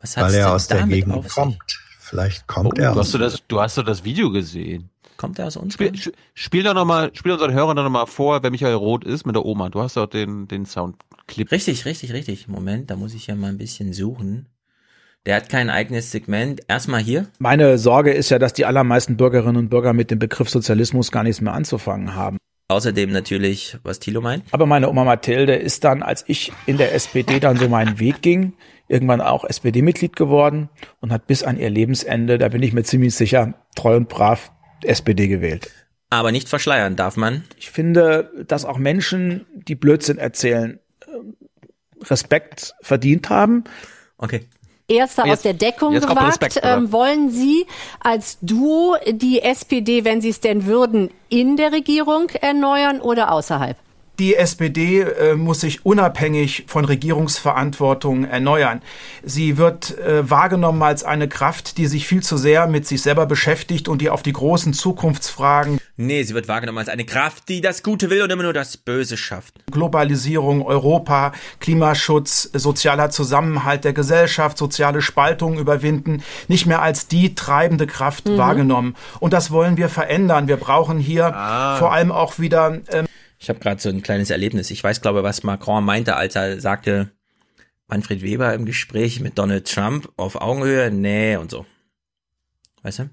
Was 0.00 0.16
Weil 0.16 0.34
er 0.34 0.52
aus 0.52 0.68
der 0.68 0.86
Gegend 0.86 1.28
kommt. 1.28 1.58
Vielleicht 1.98 2.46
kommt 2.46 2.78
Oh, 2.78 2.80
er 2.80 2.92
du, 2.94 3.00
aus. 3.00 3.06
hast 3.06 3.14
du, 3.14 3.18
das, 3.18 3.42
du 3.48 3.60
hast 3.60 3.76
doch 3.78 3.84
das 3.84 4.04
Video 4.04 4.30
gesehen. 4.30 4.90
Kommt 5.18 5.40
er 5.40 5.48
aus 5.48 5.56
uns? 5.56 5.74
Spiel, 5.74 5.92
spiel 6.32 6.62
doch 6.62 6.74
noch 6.74 6.84
mal, 6.84 7.10
spiel 7.12 7.32
unseren 7.32 7.52
Hörern 7.52 7.76
doch 7.76 7.82
noch 7.82 7.90
mal 7.90 8.06
vor, 8.06 8.40
wer 8.44 8.52
Michael 8.52 8.74
Roth 8.74 9.04
ist 9.04 9.26
mit 9.26 9.34
der 9.34 9.44
Oma. 9.44 9.68
Du 9.68 9.80
hast 9.80 9.96
doch 9.96 10.06
den, 10.06 10.46
den 10.46 10.64
Soundclip. 10.64 11.50
Richtig, 11.50 11.84
richtig, 11.86 12.12
richtig. 12.12 12.46
Moment, 12.46 12.88
da 12.88 12.94
muss 12.94 13.14
ich 13.14 13.26
ja 13.26 13.34
mal 13.34 13.48
ein 13.48 13.58
bisschen 13.58 13.92
suchen. 13.92 14.46
Der 15.26 15.34
hat 15.34 15.48
kein 15.48 15.70
eigenes 15.70 16.12
Segment. 16.12 16.60
Erstmal 16.68 17.00
hier. 17.00 17.26
Meine 17.40 17.78
Sorge 17.78 18.12
ist 18.12 18.30
ja, 18.30 18.38
dass 18.38 18.52
die 18.52 18.64
allermeisten 18.64 19.16
Bürgerinnen 19.16 19.56
und 19.56 19.70
Bürger 19.70 19.92
mit 19.92 20.12
dem 20.12 20.20
Begriff 20.20 20.50
Sozialismus 20.50 21.10
gar 21.10 21.24
nichts 21.24 21.40
mehr 21.40 21.52
anzufangen 21.52 22.14
haben. 22.14 22.38
Außerdem 22.68 23.10
natürlich, 23.10 23.76
was 23.82 23.98
Thilo 23.98 24.20
meint. 24.20 24.44
Aber 24.52 24.66
meine 24.66 24.88
Oma 24.88 25.02
Mathilde 25.02 25.56
ist 25.56 25.82
dann, 25.82 26.04
als 26.04 26.24
ich 26.28 26.52
in 26.66 26.76
der 26.76 26.94
SPD 26.94 27.40
dann 27.40 27.56
so 27.56 27.68
meinen 27.68 27.98
Weg 27.98 28.22
ging, 28.22 28.52
irgendwann 28.86 29.20
auch 29.20 29.44
SPD-Mitglied 29.44 30.14
geworden 30.14 30.68
und 31.00 31.10
hat 31.10 31.26
bis 31.26 31.42
an 31.42 31.58
ihr 31.58 31.70
Lebensende, 31.70 32.38
da 32.38 32.48
bin 32.48 32.62
ich 32.62 32.72
mir 32.72 32.84
ziemlich 32.84 33.16
sicher, 33.16 33.54
treu 33.74 33.96
und 33.96 34.08
brav 34.08 34.52
SPD 34.82 35.28
gewählt. 35.28 35.70
Aber 36.10 36.32
nicht 36.32 36.48
verschleiern 36.48 36.96
darf 36.96 37.16
man. 37.16 37.44
Ich 37.58 37.70
finde, 37.70 38.32
dass 38.46 38.64
auch 38.64 38.78
Menschen, 38.78 39.46
die 39.52 39.74
Blödsinn 39.74 40.18
erzählen, 40.18 40.78
äh, 41.06 42.04
Respekt 42.06 42.74
verdient 42.80 43.28
haben. 43.28 43.64
Okay. 44.16 44.46
Erster 44.90 45.26
Jetzt- 45.26 45.32
aus 45.38 45.42
der 45.42 45.52
Deckung 45.54 45.92
gewagt. 45.92 46.28
Respekt, 46.42 46.60
ähm, 46.62 46.90
wollen 46.92 47.30
Sie 47.30 47.66
als 48.00 48.38
Duo 48.40 48.96
die 49.06 49.42
SPD, 49.42 50.04
wenn 50.04 50.22
Sie 50.22 50.30
es 50.30 50.40
denn 50.40 50.64
würden, 50.64 51.10
in 51.28 51.58
der 51.58 51.72
Regierung 51.72 52.30
erneuern 52.30 53.00
oder 53.02 53.30
außerhalb? 53.32 53.76
Die 54.18 54.34
SPD 54.34 55.02
äh, 55.02 55.34
muss 55.36 55.60
sich 55.60 55.86
unabhängig 55.86 56.64
von 56.66 56.84
Regierungsverantwortung 56.84 58.24
erneuern. 58.24 58.82
Sie 59.22 59.56
wird 59.58 59.96
äh, 59.98 60.28
wahrgenommen 60.28 60.82
als 60.82 61.04
eine 61.04 61.28
Kraft, 61.28 61.78
die 61.78 61.86
sich 61.86 62.06
viel 62.08 62.22
zu 62.22 62.36
sehr 62.36 62.66
mit 62.66 62.84
sich 62.86 63.00
selber 63.00 63.26
beschäftigt 63.26 63.86
und 63.88 64.02
die 64.02 64.10
auf 64.10 64.22
die 64.24 64.32
großen 64.32 64.72
Zukunftsfragen 64.72 65.78
Nee, 66.00 66.22
sie 66.22 66.34
wird 66.34 66.46
wahrgenommen 66.46 66.78
als 66.78 66.88
eine 66.88 67.04
Kraft, 67.04 67.48
die 67.48 67.60
das 67.60 67.82
Gute 67.82 68.08
will 68.08 68.22
und 68.22 68.30
immer 68.30 68.44
nur 68.44 68.52
das 68.52 68.76
Böse 68.76 69.16
schafft. 69.16 69.54
Globalisierung, 69.70 70.62
Europa, 70.64 71.32
Klimaschutz, 71.58 72.50
sozialer 72.52 73.10
Zusammenhalt 73.10 73.82
der 73.84 73.92
Gesellschaft, 73.94 74.58
soziale 74.58 75.02
Spaltung 75.02 75.58
überwinden, 75.58 76.22
nicht 76.46 76.66
mehr 76.66 76.82
als 76.82 77.08
die 77.08 77.34
treibende 77.34 77.88
Kraft 77.88 78.28
Mhm. 78.28 78.36
wahrgenommen. 78.38 78.94
Und 79.18 79.32
das 79.32 79.50
wollen 79.50 79.76
wir 79.76 79.88
verändern. 79.88 80.46
Wir 80.46 80.56
brauchen 80.56 80.98
hier 81.00 81.34
Ah. 81.34 81.76
vor 81.78 81.92
allem 81.92 82.12
auch 82.12 82.38
wieder 82.38 82.78
ähm, 82.92 83.06
Ich 83.38 83.48
habe 83.48 83.60
gerade 83.60 83.80
so 83.80 83.88
ein 83.88 84.02
kleines 84.02 84.30
Erlebnis. 84.30 84.70
Ich 84.70 84.82
weiß, 84.82 85.00
glaube 85.00 85.22
was 85.22 85.42
Macron 85.42 85.84
meinte, 85.84 86.16
als 86.16 86.34
er 86.34 86.60
sagte, 86.60 87.12
Manfred 87.86 88.22
Weber 88.22 88.52
im 88.54 88.66
Gespräch 88.66 89.20
mit 89.20 89.38
Donald 89.38 89.72
Trump 89.72 90.12
auf 90.16 90.36
Augenhöhe, 90.36 90.90
nee 90.90 91.36
und 91.36 91.50
so. 91.50 91.64
Weißt 92.82 93.00
du? 93.00 93.10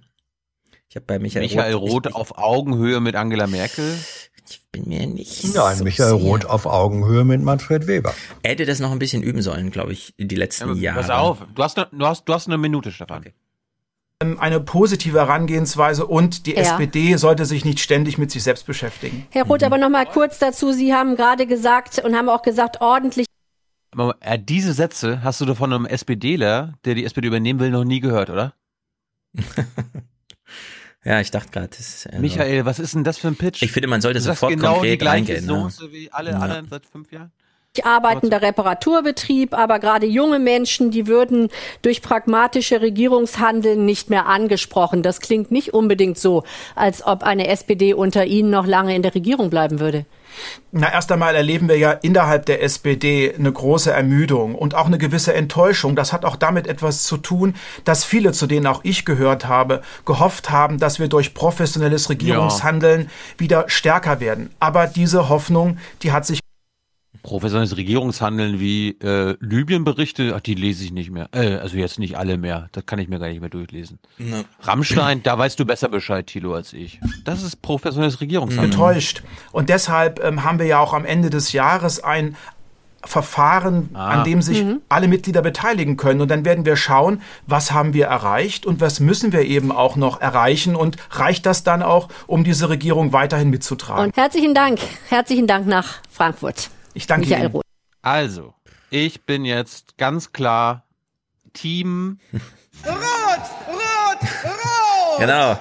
Ich 0.89 0.95
habe 0.95 1.05
bei 1.05 1.19
Michael, 1.19 1.43
Michael 1.43 1.73
Roth, 1.73 2.07
Roth 2.07 2.15
auf 2.15 2.37
Augenhöhe 2.37 2.99
mit 2.99 3.15
Angela 3.15 3.47
Merkel. 3.47 3.97
Ich 4.47 4.61
bin 4.71 4.87
mir 4.87 5.07
nicht 5.07 5.43
Nein, 5.55 5.77
so 5.77 5.83
Michael 5.83 6.17
sicher. 6.17 6.23
Roth 6.23 6.45
auf 6.45 6.65
Augenhöhe 6.65 7.23
mit 7.23 7.41
Manfred 7.41 7.87
Weber. 7.87 8.13
Er 8.43 8.51
hätte 8.51 8.65
das 8.65 8.79
noch 8.79 8.91
ein 8.91 8.99
bisschen 8.99 9.23
üben 9.23 9.41
sollen, 9.41 9.71
glaube 9.71 9.93
ich, 9.93 10.13
die 10.17 10.35
letzten 10.35 10.75
Jahre. 10.77 11.01
Pass 11.01 11.09
auf, 11.09 11.45
du 11.53 11.63
hast, 11.63 11.77
ne, 11.77 11.87
du 11.91 12.05
hast, 12.05 12.25
du 12.25 12.33
hast 12.33 12.47
eine 12.47 12.57
Minute, 12.57 12.91
Stefan. 12.91 13.23
ähm, 13.25 13.33
eine 14.21 14.61
positive 14.61 15.19
Herangehensweise 15.19 16.05
und 16.05 16.45
die 16.45 16.53
Ja. 16.53 16.61
SPD 16.61 17.17
sollte 17.17 17.45
sich 17.45 17.65
nicht 17.65 17.79
ständig 17.81 18.17
mit 18.17 18.31
sich 18.31 18.43
selbst 18.43 18.65
beschäftigen. 18.65 19.27
Herr 19.31 19.45
Roth, 19.45 19.63
aber 19.63 19.77
noch 19.77 19.89
mal 19.89 20.05
kurz 20.05 20.39
dazu. 20.39 20.71
Sie 20.71 20.93
haben 20.93 21.15
gerade 21.17 21.45
gesagt 21.45 21.99
und 21.99 22.15
haben 22.15 22.29
auch 22.29 22.41
gesagt, 22.41 22.79
ordentlich 22.79 23.25
Aber 23.91 24.15
äh, 24.21 24.39
diese 24.39 24.71
Sätze 24.73 25.21
hast 25.23 25.41
du 25.41 25.45
doch 25.45 25.57
von 25.57 25.73
einem 25.73 25.85
SPDler, 25.85 26.73
der 26.85 26.95
die 26.95 27.03
SPD 27.03 27.27
übernehmen 27.27 27.59
will, 27.59 27.71
noch 27.71 27.83
nie 27.83 27.99
gehört, 27.99 28.29
oder? 28.29 28.53
Ja, 31.07 31.19
ich 31.21 31.29
dachte 31.29 31.51
gerade, 31.51 31.67
das 31.67 31.79
ist 31.81 32.07
also, 32.07 32.19
Michael, 32.19 32.65
was 32.65 32.79
ist 32.79 32.95
denn 32.95 33.03
das 33.03 33.19
für 33.19 33.27
ein 33.27 33.35
Pitch? 33.35 33.61
Ich 33.61 33.71
finde, 33.71 33.87
man 33.87 34.01
sollte 34.01 34.17
Du 34.17 34.25
sofort 34.25 34.49
genau 34.53 34.69
die 34.81 34.97
konkret 34.97 34.99
gleiche 34.99 35.33
reingehen. 35.33 35.45
Ne? 35.45 35.61
Soße 35.69 35.91
wie 35.91 36.11
alle 36.11 36.31
Ja. 36.31 36.39
anderen 36.39 36.67
seit 36.67 36.83
fünf 36.87 37.11
Jahren? 37.11 37.31
Arbeitender 37.83 38.41
Reparaturbetrieb, 38.41 39.53
aber 39.53 39.79
gerade 39.79 40.05
junge 40.05 40.39
Menschen, 40.39 40.91
die 40.91 41.07
würden 41.07 41.49
durch 41.81 42.01
pragmatische 42.01 42.81
Regierungshandeln 42.81 43.85
nicht 43.85 44.09
mehr 44.09 44.27
angesprochen. 44.27 45.01
Das 45.01 45.19
klingt 45.19 45.51
nicht 45.51 45.73
unbedingt 45.73 46.17
so, 46.17 46.43
als 46.75 47.05
ob 47.05 47.23
eine 47.23 47.47
SPD 47.47 47.93
unter 47.93 48.25
Ihnen 48.25 48.51
noch 48.51 48.67
lange 48.67 48.95
in 48.95 49.01
der 49.01 49.15
Regierung 49.15 49.49
bleiben 49.49 49.79
würde. 49.79 50.05
Na, 50.71 50.91
erst 50.91 51.11
einmal 51.11 51.35
erleben 51.35 51.69
wir 51.69 51.77
ja 51.77 51.91
innerhalb 51.91 52.45
der 52.45 52.61
SPD 52.61 53.33
eine 53.37 53.51
große 53.51 53.91
Ermüdung 53.91 54.55
und 54.55 54.75
auch 54.75 54.87
eine 54.87 54.97
gewisse 54.97 55.33
Enttäuschung. 55.33 55.95
Das 55.95 56.11
hat 56.13 56.25
auch 56.25 56.35
damit 56.35 56.67
etwas 56.67 57.03
zu 57.03 57.17
tun, 57.17 57.55
dass 57.85 58.03
viele, 58.03 58.33
zu 58.33 58.47
denen 58.47 58.67
auch 58.67 58.81
ich 58.83 59.05
gehört 59.05 59.47
habe, 59.47 59.81
gehofft 60.05 60.49
haben, 60.49 60.77
dass 60.77 60.99
wir 60.99 61.07
durch 61.07 61.33
professionelles 61.33 62.09
Regierungshandeln 62.09 63.09
wieder 63.37 63.65
stärker 63.67 64.19
werden. 64.19 64.49
Aber 64.59 64.87
diese 64.87 65.29
Hoffnung, 65.29 65.77
die 66.01 66.11
hat 66.11 66.25
sich 66.25 66.39
Professionelles 67.25 67.75
Regierungshandeln 67.75 68.59
wie 68.59 68.89
äh, 69.01 69.35
Libyen-Berichte, 69.39 70.33
ach, 70.35 70.41
die 70.41 70.53
lese 70.53 70.83
ich 70.83 70.91
nicht 70.91 71.09
mehr. 71.09 71.27
Äh, 71.33 71.55
also 71.55 71.75
jetzt 71.77 71.97
nicht 71.99 72.17
alle 72.17 72.37
mehr. 72.37 72.67
Das 72.71 72.85
kann 72.85 72.99
ich 72.99 73.07
mir 73.07 73.17
gar 73.19 73.27
nicht 73.29 73.41
mehr 73.41 73.49
durchlesen. 73.49 73.97
Ne. 74.19 74.45
Rammstein, 74.61 75.23
da 75.23 75.35
weißt 75.37 75.59
du 75.59 75.65
besser 75.65 75.89
Bescheid, 75.89 76.27
Thilo, 76.27 76.53
als 76.53 76.71
ich. 76.73 76.99
Das 77.23 77.41
ist 77.41 77.61
professionelles 77.63 78.21
Regierungshandeln. 78.21 78.71
enttäuscht. 78.71 79.23
Und 79.51 79.69
deshalb 79.69 80.23
ähm, 80.23 80.43
haben 80.43 80.59
wir 80.59 80.67
ja 80.67 80.79
auch 80.79 80.93
am 80.93 81.03
Ende 81.03 81.29
des 81.31 81.51
Jahres 81.51 82.03
ein 82.03 82.35
Verfahren, 83.03 83.89
Ah. 83.93 84.09
an 84.09 84.23
dem 84.23 84.41
sich 84.41 84.63
Mhm. 84.63 84.81
alle 84.89 85.07
Mitglieder 85.07 85.41
beteiligen 85.43 85.95
können. 85.95 86.21
Und 86.21 86.29
dann 86.31 86.43
werden 86.43 86.65
wir 86.65 86.75
schauen, 86.75 87.21
was 87.45 87.71
haben 87.71 87.93
wir 87.93 88.05
erreicht 88.07 88.65
und 88.65 88.81
was 88.81 88.99
müssen 88.99 89.31
wir 89.31 89.41
eben 89.43 89.71
auch 89.71 89.95
noch 89.95 90.21
erreichen 90.21 90.75
und 90.75 90.97
reicht 91.11 91.45
das 91.45 91.63
dann 91.63 91.83
auch, 91.83 92.09
um 92.27 92.43
diese 92.43 92.67
Regierung 92.69 93.13
weiterhin 93.13 93.49
mitzutragen. 93.51 94.05
Und 94.05 94.17
herzlichen 94.17 94.53
Dank, 94.55 94.79
herzlichen 95.09 95.45
Dank 95.47 95.67
nach 95.67 95.97
Frankfurt. 96.09 96.69
Ich 96.95 97.07
danke 97.07 97.27
Michael 97.27 97.43
Ihnen. 97.43 97.51
Roth. 97.51 97.63
Also, 98.01 98.53
ich 98.89 99.23
bin 99.25 99.45
jetzt 99.45 99.97
ganz 99.97 100.31
klar 100.31 100.85
Team. 101.53 102.19
Rot, 102.85 102.95
rot, 103.67 104.21
rot! 104.43 105.19
Genau. 105.19 105.59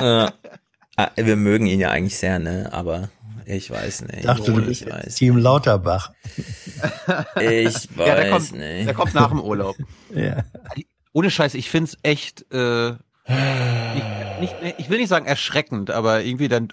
äh, 0.26 0.30
ah, 0.96 1.10
wir 1.16 1.36
mögen 1.36 1.66
ihn 1.66 1.80
ja 1.80 1.90
eigentlich 1.90 2.18
sehr, 2.18 2.38
ne? 2.38 2.70
Aber 2.72 3.10
ich 3.46 3.70
weiß 3.70 4.02
nicht. 4.02 4.18
Ich 4.18 4.26
dachte, 4.26 4.52
du 4.52 4.64
bist 4.64 4.82
ich 4.82 4.90
weiß. 4.90 5.14
Team 5.14 5.36
Lauterbach. 5.36 6.12
Ich 6.36 6.46
weiß 7.36 7.88
ja, 7.96 8.14
der 8.14 8.30
kommt, 8.30 8.52
nicht. 8.52 8.86
der 8.86 8.94
kommt 8.94 9.14
nach 9.14 9.28
dem 9.30 9.40
Urlaub. 9.40 9.76
Ja. 10.14 10.44
Ohne 11.12 11.30
Scheiß, 11.30 11.54
ich 11.54 11.70
find's 11.70 11.96
echt, 12.02 12.44
äh, 12.52 12.94
nicht, 14.40 14.62
nicht, 14.62 14.74
ich 14.78 14.90
will 14.90 14.98
nicht 14.98 15.08
sagen 15.08 15.26
erschreckend, 15.26 15.90
aber 15.90 16.22
irgendwie 16.22 16.48
dann 16.48 16.68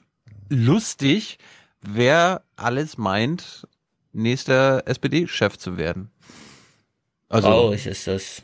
lustig, 0.53 1.37
wer 1.81 2.43
alles 2.55 2.97
meint, 2.97 3.67
nächster 4.11 4.83
SPD-Chef 4.87 5.57
zu 5.57 5.77
werden. 5.77 6.11
Also, 7.29 7.47
Traurig 7.47 7.85
ist 7.87 8.07
das. 8.07 8.43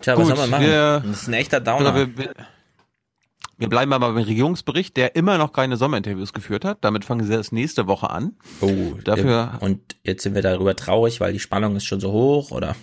Tja, 0.00 0.14
Gut, 0.14 0.22
was 0.22 0.28
soll 0.28 0.36
man 0.38 0.50
machen? 0.50 0.66
wir- 0.66 1.02
das 1.06 1.22
ist 1.22 1.28
ein 1.28 1.34
echter 1.34 1.60
Downer. 1.60 1.94
wir, 1.94 2.16
wir, 2.18 2.34
wir 3.58 3.68
bleiben 3.68 3.90
mal 3.90 3.98
beim 3.98 4.16
Regierungsbericht, 4.16 4.96
der 4.96 5.14
immer 5.14 5.38
noch 5.38 5.52
keine 5.52 5.76
Sommerinterviews 5.76 6.32
geführt 6.32 6.64
hat. 6.64 6.78
Damit 6.84 7.04
fangen 7.04 7.24
sie 7.24 7.32
erst 7.32 7.52
nächste 7.52 7.86
Woche 7.86 8.10
an. 8.10 8.36
Oh, 8.60 8.94
Dafür- 9.04 9.58
Und 9.60 9.96
jetzt 10.02 10.24
sind 10.24 10.34
wir 10.34 10.42
darüber 10.42 10.74
traurig, 10.74 11.20
weil 11.20 11.32
die 11.32 11.38
Spannung 11.38 11.76
ist 11.76 11.84
schon 11.84 12.00
so 12.00 12.10
hoch, 12.12 12.50
oder? 12.50 12.74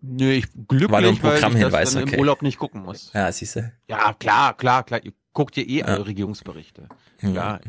Nö, 0.00 0.30
ich 0.30 0.46
glücklich, 0.68 0.88
nur 0.88 0.98
ein 0.98 1.22
weil 1.22 1.64
ich 1.64 1.70
das 1.72 1.96
okay. 1.96 2.14
im 2.14 2.20
Urlaub 2.20 2.42
nicht 2.42 2.58
gucken 2.58 2.82
muss. 2.82 3.10
Ja, 3.14 3.30
siehst 3.32 3.56
du. 3.56 3.72
Ja, 3.88 4.12
klar, 4.14 4.54
klar, 4.54 4.84
klar. 4.84 5.00
Ihr 5.04 5.12
guckt 5.32 5.56
ja 5.56 5.62
eh 5.62 5.82
alle 5.82 6.06
Regierungsberichte. 6.06 6.88
Klar. 7.18 7.60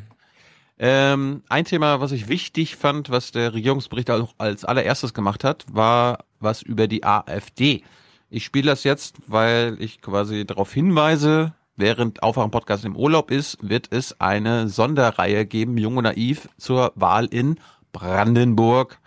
Ähm, 0.79 1.43
ein 1.49 1.65
Thema, 1.65 1.99
was 2.01 2.11
ich 2.11 2.27
wichtig 2.27 2.75
fand, 2.75 3.09
was 3.09 3.31
der 3.31 3.53
Regierungsbericht 3.53 4.11
auch 4.11 4.35
als 4.37 4.63
allererstes 4.63 5.13
gemacht 5.13 5.43
hat, 5.43 5.65
war 5.71 6.25
was 6.39 6.61
über 6.61 6.87
die 6.87 7.03
AfD. 7.03 7.83
Ich 8.29 8.45
spiele 8.45 8.67
das 8.67 8.83
jetzt, 8.83 9.15
weil 9.27 9.77
ich 9.79 10.01
quasi 10.01 10.45
darauf 10.45 10.71
hinweise, 10.71 11.53
während 11.75 12.21
Aufwachen 12.21 12.51
Podcast 12.51 12.85
im 12.85 12.95
Urlaub 12.95 13.31
ist, 13.31 13.57
wird 13.61 13.87
es 13.91 14.19
eine 14.19 14.69
Sonderreihe 14.69 15.45
geben, 15.45 15.77
Jung 15.77 15.97
und 15.97 16.03
Naiv, 16.03 16.49
zur 16.57 16.91
Wahl 16.95 17.25
in 17.25 17.59
Brandenburg. 17.91 18.99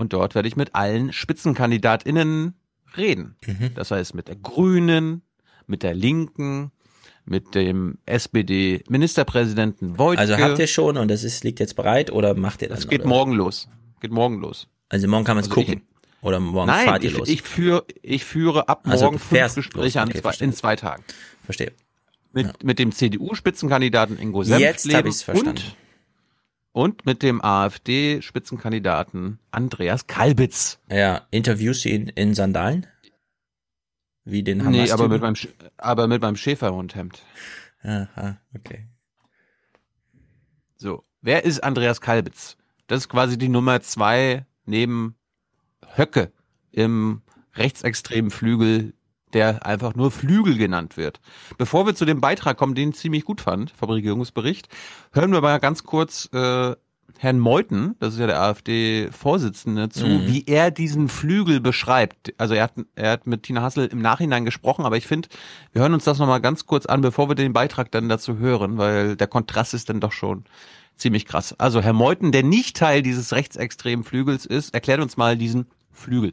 Und 0.00 0.14
dort 0.14 0.34
werde 0.34 0.48
ich 0.48 0.56
mit 0.56 0.74
allen 0.74 1.12
SpitzenkandidatInnen 1.12 2.54
reden. 2.96 3.36
Mhm. 3.46 3.72
Das 3.74 3.90
heißt 3.90 4.14
mit 4.14 4.28
der 4.28 4.36
Grünen, 4.36 5.20
mit 5.66 5.82
der 5.82 5.92
Linken, 5.92 6.72
mit 7.26 7.54
dem 7.54 7.98
SPD-Ministerpräsidenten 8.06 9.98
Wojtke. 9.98 10.18
Also 10.18 10.38
habt 10.38 10.58
ihr 10.58 10.68
schon 10.68 10.96
und 10.96 11.08
das 11.08 11.22
ist, 11.22 11.44
liegt 11.44 11.60
jetzt 11.60 11.76
bereit 11.76 12.10
oder 12.10 12.32
macht 12.34 12.62
ihr 12.62 12.70
das? 12.70 12.78
Es 12.78 12.88
geht 12.88 13.00
oder? 13.00 13.10
morgen 13.10 13.32
los. 13.34 13.68
Geht 14.00 14.10
morgen 14.10 14.40
los. 14.40 14.68
Also 14.88 15.06
morgen 15.06 15.24
kann 15.26 15.36
man 15.36 15.44
es 15.44 15.50
Also 15.50 15.60
gucken. 15.60 15.82
Oder 16.22 16.40
morgen 16.40 16.68
Nein, 16.68 16.86
fahrt 16.86 17.04
ihr 17.04 17.10
ich, 17.10 17.18
los. 17.18 17.28
ich, 17.28 17.42
führe, 17.42 17.84
ich 18.00 18.24
führe 18.24 18.70
ab 18.70 18.84
Also 18.86 19.04
morgen 19.04 19.18
fünf 19.18 19.54
Gespräche 19.54 20.00
Okay, 20.00 20.22
zwei, 20.22 20.34
in 20.42 20.54
zwei 20.54 20.76
Tagen. 20.76 21.04
Verstehe. 21.44 21.72
Mit, 22.32 22.64
mit 22.64 22.78
dem 22.78 22.92
CDU-Spitzenkandidaten 22.92 24.18
Ingo 24.18 24.44
Senftleben 24.44 24.72
Jetzt 24.74 24.94
hab 24.94 25.04
ich's 25.06 25.22
verstanden. 25.22 25.50
und 25.58 25.76
und 26.72 27.06
mit 27.06 27.22
dem 27.22 27.42
AfD-Spitzenkandidaten 27.42 29.38
Andreas 29.50 30.06
Kalbitz. 30.06 30.78
Ja, 30.90 31.26
interviewst 31.30 31.84
du 31.84 31.88
ihn 31.90 32.08
in 32.08 32.34
Sandalen? 32.34 32.86
Wie 34.24 34.42
den 34.42 34.60
Hamas. 34.64 34.72
Nee, 34.72 34.90
aber 34.90 35.08
mit 35.08 35.22
meinem, 35.22 35.36
aber 35.76 36.06
mit 36.06 36.22
meinem 36.22 36.36
Schäferhundhemd. 36.36 37.22
Aha, 37.82 38.38
okay. 38.54 38.86
So, 40.76 41.04
wer 41.20 41.44
ist 41.44 41.64
Andreas 41.64 42.00
Kalbitz? 42.00 42.56
Das 42.86 43.00
ist 43.00 43.08
quasi 43.08 43.38
die 43.38 43.48
Nummer 43.48 43.80
zwei 43.80 44.46
neben 44.64 45.16
Höcke 45.96 46.32
im 46.70 47.22
rechtsextremen 47.54 48.30
Flügel, 48.30 48.94
der 49.32 49.64
einfach 49.66 49.94
nur 49.94 50.10
Flügel 50.10 50.56
genannt 50.56 50.96
wird. 50.96 51.20
Bevor 51.58 51.86
wir 51.86 51.94
zu 51.94 52.04
dem 52.04 52.20
Beitrag 52.20 52.56
kommen, 52.56 52.74
den 52.74 52.90
ich 52.90 52.96
ziemlich 52.96 53.24
gut 53.24 53.40
fand, 53.40 53.70
vom 53.72 53.90
Regierungsbericht, 53.90 54.68
hören 55.12 55.32
wir 55.32 55.40
mal 55.40 55.58
ganz 55.60 55.84
kurz 55.84 56.28
äh, 56.32 56.74
Herrn 57.18 57.38
Meuthen, 57.38 57.96
das 57.98 58.14
ist 58.14 58.20
ja 58.20 58.26
der 58.26 58.40
AfD-Vorsitzende, 58.40 59.88
zu, 59.90 60.06
Mhm. 60.06 60.26
wie 60.26 60.44
er 60.46 60.70
diesen 60.70 61.08
Flügel 61.08 61.60
beschreibt. 61.60 62.32
Also 62.38 62.54
er 62.54 62.64
hat, 62.64 62.74
er 62.94 63.12
hat 63.12 63.26
mit 63.26 63.42
Tina 63.42 63.62
Hassel 63.62 63.86
im 63.86 64.00
Nachhinein 64.00 64.44
gesprochen, 64.44 64.84
aber 64.84 64.96
ich 64.96 65.06
finde, 65.06 65.28
wir 65.72 65.82
hören 65.82 65.94
uns 65.94 66.04
das 66.04 66.18
nochmal 66.18 66.40
ganz 66.40 66.66
kurz 66.66 66.86
an, 66.86 67.00
bevor 67.00 67.28
wir 67.28 67.34
den 67.34 67.52
Beitrag 67.52 67.90
dann 67.90 68.08
dazu 68.08 68.38
hören, 68.38 68.78
weil 68.78 69.16
der 69.16 69.26
Kontrast 69.26 69.74
ist 69.74 69.88
dann 69.88 70.00
doch 70.00 70.12
schon 70.12 70.44
ziemlich 70.96 71.26
krass. 71.26 71.54
Also 71.58 71.80
Herr 71.80 71.92
Meuthen, 71.92 72.32
der 72.32 72.42
nicht 72.42 72.76
Teil 72.76 73.02
dieses 73.02 73.32
rechtsextremen 73.32 74.04
Flügels 74.04 74.46
ist, 74.46 74.72
erklärt 74.74 75.00
uns 75.00 75.16
mal 75.16 75.36
diesen 75.36 75.66
Flügel. 75.92 76.32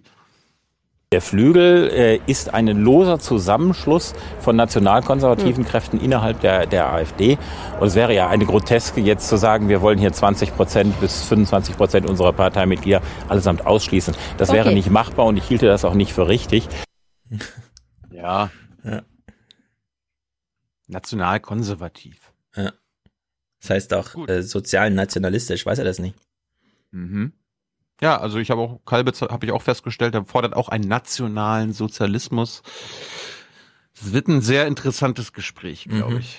Der 1.14 1.22
Flügel 1.22 1.90
äh, 1.90 2.19
ist 2.27 2.53
ein 2.53 2.68
loser 2.68 3.18
Zusammenschluss 3.18 4.14
von 4.42 4.58
nationalkonservativen 4.58 5.64
Kräften 5.64 6.02
innerhalb 6.02 6.42
der, 6.42 6.66
der 6.66 6.92
AfD. 6.92 7.38
Und 7.80 7.88
es 7.88 7.95
wäre 7.95 8.14
ja 8.14 8.27
eine 8.27 8.45
Groteske, 8.45 9.00
jetzt 9.00 9.30
zu 9.30 9.38
sagen, 9.38 9.69
wir 9.69 9.82
wollen 9.82 10.00
hier 10.00 10.11
20 10.11 10.53
Prozent 10.53 11.00
bis 11.00 11.24
25 11.24 11.77
Prozent 11.77 12.10
unserer 12.10 12.34
Parteimitglieder 12.34 13.02
allesamt 13.30 13.66
ausschließen. 13.66 14.16
Das 14.38 14.52
wäre 14.52 14.66
Okay. 14.68 14.76
nicht 14.76 14.90
machbar 14.90 15.27
und 15.27 15.38
ich 15.38 15.45
hielte 15.45 15.68
das 15.68 15.86
auch 15.86 15.94
nicht 15.94 16.11
für 16.14 16.27
richtig. 16.27 16.68
Ja. 18.10 18.50
Ja. 18.84 19.03
Nationalkonservativ. 20.88 22.34
Ja. 22.56 22.74
Das 23.61 23.69
heißt 23.69 23.94
auch 23.94 24.27
äh, 24.27 24.42
sozial 24.42 24.90
nationalistisch, 24.90 25.66
weiß 25.66 25.77
er 25.77 25.86
das 25.86 26.00
nicht? 26.00 26.16
Mhm. 26.92 27.34
Ja, 28.01 28.19
also 28.19 28.38
ich 28.38 28.51
habe 28.51 28.61
auch, 28.61 28.80
Kalbitz 28.85 29.22
habe 29.22 29.45
ich 29.45 29.51
auch 29.51 29.61
festgestellt, 29.61 30.14
er 30.14 30.26
fordert 30.26 30.56
auch 30.56 30.69
einen 30.69 30.88
nationalen 30.88 31.74
Sozialismus. 31.74 32.61
Es 34.00 34.14
wird 34.14 34.27
ein 34.27 34.42
sehr 34.42 34.67
interessantes 34.67 35.34
Gespräch, 35.34 35.85
glaube 35.90 36.14
Mhm. 36.16 36.19
ich. 36.19 36.38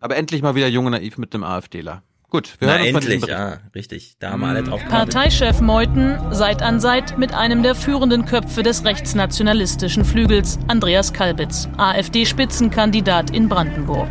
Aber 0.00 0.16
endlich 0.16 0.42
mal 0.42 0.54
wieder 0.54 0.68
junge 0.68 0.90
naiv 0.90 1.16
mit 1.18 1.32
dem 1.34 1.42
AfDler. 1.44 2.02
Gut, 2.28 2.54
wir 2.60 2.68
Na 2.68 2.74
hören 2.74 2.82
uns 2.82 2.92
mal 2.92 3.12
endlich, 3.12 3.26
ja, 3.30 3.58
richtig. 3.74 4.14
Da 4.20 4.30
haben 4.30 4.40
wir 4.42 4.48
alle 4.48 4.62
drauf. 4.62 4.80
Parteichef 4.88 5.60
Meuthen 5.60 6.16
Seit 6.32 6.62
an 6.62 6.78
Seit 6.78 7.18
mit 7.18 7.34
einem 7.34 7.62
der 7.64 7.74
führenden 7.74 8.24
Köpfe 8.24 8.62
des 8.62 8.84
rechtsnationalistischen 8.84 10.04
Flügels, 10.04 10.58
Andreas 10.68 11.12
Kalbitz, 11.12 11.68
AfD-Spitzenkandidat 11.76 13.30
in 13.30 13.48
Brandenburg. 13.48 14.08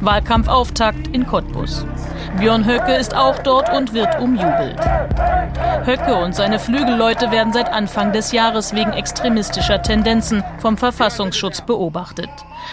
Wahlkampfauftakt 0.00 1.08
in 1.08 1.26
Cottbus. 1.26 1.84
Björn 2.38 2.66
Höcke 2.66 2.94
ist 2.94 3.14
auch 3.14 3.38
dort 3.38 3.72
und 3.74 3.94
wird 3.94 4.20
umjubelt. 4.20 4.78
Höcke 5.84 6.16
und 6.16 6.34
seine 6.34 6.58
Flügelleute 6.58 7.30
werden 7.30 7.52
seit 7.52 7.72
Anfang 7.72 8.12
des 8.12 8.32
Jahres 8.32 8.74
wegen 8.74 8.92
extremistischer 8.92 9.82
Tendenzen 9.82 10.44
vom 10.58 10.76
Verfassungsschutz 10.76 11.62
beobachtet. 11.62 12.30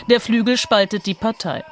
Der 0.09 0.19
Flügel 0.19 0.57
spaltet 0.57 1.05
die 1.05 1.13
Partei. 1.13 1.63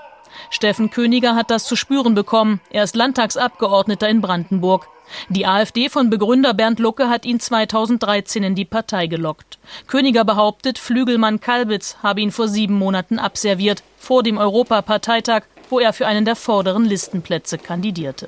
Steffen 0.52 0.92
Königer 0.92 1.34
hat 1.34 1.50
das 1.50 1.64
zu 1.64 1.78
spüren 1.78 2.14
bekommen. 2.14 2.60
Er 2.70 2.84
ist 2.84 2.96
Landtagsabgeordneter 2.96 4.10
in 4.10 4.22
Brandenburg. 4.22 4.88
Die 5.30 5.46
AfD 5.46 5.90
von 5.90 6.10
Begründer 6.10 6.54
Bernd 6.54 6.80
Lucke 6.80 7.10
hat 7.10 7.26
ihn 7.26 7.40
2013 7.40 8.44
in 8.44 8.54
die 8.54 8.66
Partei 8.66 9.08
gelockt. 9.08 9.60
Königer 9.88 10.26
behauptet, 10.26 10.78
Flügelmann 10.78 11.40
Kalbitz 11.40 11.98
habe 12.04 12.22
ihn 12.22 12.32
vor 12.32 12.50
sieben 12.50 12.76
Monaten 12.78 13.18
abserviert, 13.18 13.82
vor 13.98 14.24
dem 14.24 14.38
Europaparteitag, 14.38 15.44
wo 15.70 15.80
er 15.80 15.94
für 15.94 16.06
einen 16.06 16.26
der 16.26 16.36
vorderen 16.36 16.84
Listenplätze 16.84 17.58
kandidierte. 17.58 18.28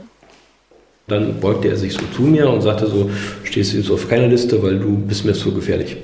Dann 1.08 1.42
beugte 1.42 1.68
er 1.68 1.76
sich 1.76 1.94
so 1.94 2.06
zu 2.16 2.22
mir 2.22 2.50
und 2.50 2.62
sagte 2.62 2.88
so, 2.88 3.12
stehst 3.44 3.74
du 3.74 3.78
jetzt 3.78 3.92
auf 3.92 4.08
keiner 4.08 4.28
Liste, 4.28 4.64
weil 4.64 4.80
du 4.80 4.98
bist 4.98 5.26
mir 5.26 5.34
zu 5.34 5.54
gefährlich. 5.54 5.98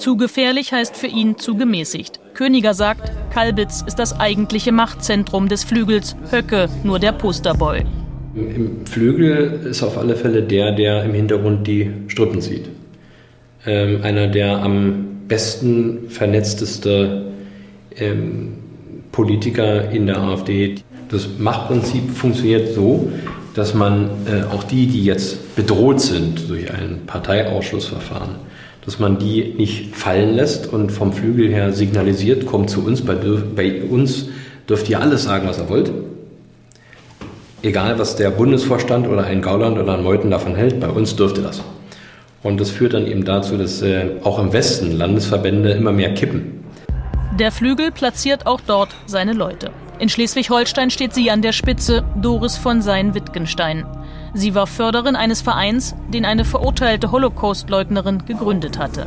Zu 0.00 0.16
gefährlich 0.16 0.72
heißt 0.72 0.96
für 0.96 1.08
ihn 1.08 1.36
zu 1.36 1.56
gemäßigt. 1.56 2.20
Königer 2.32 2.72
sagt, 2.72 3.12
Kalbitz 3.34 3.84
ist 3.86 3.98
das 3.98 4.18
eigentliche 4.18 4.72
Machtzentrum 4.72 5.50
des 5.50 5.62
Flügels, 5.62 6.16
Höcke 6.30 6.70
nur 6.84 6.98
der 6.98 7.12
Posterboy. 7.12 7.82
Im 8.34 8.86
Flügel 8.86 9.60
ist 9.68 9.82
auf 9.82 9.98
alle 9.98 10.16
Fälle 10.16 10.42
der, 10.42 10.72
der 10.72 11.04
im 11.04 11.12
Hintergrund 11.12 11.66
die 11.66 11.90
Strippen 12.08 12.40
zieht. 12.40 12.70
Ähm, 13.66 14.00
einer 14.02 14.26
der 14.26 14.62
am 14.62 15.26
besten 15.28 16.08
vernetzteste 16.08 17.26
ähm, 17.98 18.54
Politiker 19.12 19.90
in 19.90 20.06
der 20.06 20.16
AfD. 20.16 20.76
Das 21.10 21.28
Machtprinzip 21.38 22.10
funktioniert 22.10 22.74
so, 22.74 23.12
dass 23.54 23.74
man 23.74 24.08
äh, 24.24 24.44
auch 24.50 24.64
die, 24.64 24.86
die 24.86 25.04
jetzt 25.04 25.54
bedroht 25.56 26.00
sind 26.00 26.48
durch 26.48 26.72
ein 26.72 27.00
Parteiausschlussverfahren, 27.06 28.36
dass 28.84 28.98
man 28.98 29.18
die 29.18 29.54
nicht 29.56 29.94
fallen 29.94 30.34
lässt 30.34 30.72
und 30.72 30.90
vom 30.90 31.12
Flügel 31.12 31.48
her 31.48 31.72
signalisiert, 31.72 32.46
kommt 32.46 32.70
zu 32.70 32.84
uns, 32.84 33.02
bei, 33.02 33.14
bei 33.14 33.82
uns 33.82 34.28
dürft 34.68 34.88
ihr 34.88 35.00
alles 35.00 35.24
sagen, 35.24 35.46
was 35.46 35.58
ihr 35.58 35.68
wollt. 35.68 35.90
Egal, 37.62 37.98
was 37.98 38.16
der 38.16 38.30
Bundesvorstand 38.30 39.06
oder 39.06 39.24
ein 39.24 39.42
Gauland 39.42 39.78
oder 39.78 39.94
ein 39.94 40.02
Meuthen 40.02 40.30
davon 40.30 40.56
hält, 40.56 40.80
bei 40.80 40.88
uns 40.88 41.14
dürfte 41.14 41.42
das. 41.42 41.62
Und 42.42 42.58
das 42.58 42.70
führt 42.70 42.94
dann 42.94 43.06
eben 43.06 43.24
dazu, 43.24 43.58
dass 43.58 43.82
äh, 43.82 44.12
auch 44.22 44.38
im 44.38 44.52
Westen 44.52 44.96
Landesverbände 44.96 45.72
immer 45.72 45.92
mehr 45.92 46.14
kippen. 46.14 46.64
Der 47.38 47.52
Flügel 47.52 47.90
platziert 47.90 48.46
auch 48.46 48.60
dort 48.66 48.90
seine 49.06 49.34
Leute. 49.34 49.70
In 49.98 50.08
Schleswig-Holstein 50.08 50.88
steht 50.90 51.12
sie 51.12 51.30
an 51.30 51.42
der 51.42 51.52
Spitze, 51.52 52.02
Doris 52.16 52.56
von 52.56 52.80
Sein-Wittgenstein. 52.80 53.84
Sie 54.34 54.54
war 54.54 54.66
Förderin 54.66 55.16
eines 55.16 55.42
Vereins, 55.42 55.94
den 56.08 56.24
eine 56.24 56.44
verurteilte 56.44 57.10
Holocaust-Leugnerin 57.10 58.24
gegründet 58.26 58.78
hatte. 58.78 59.06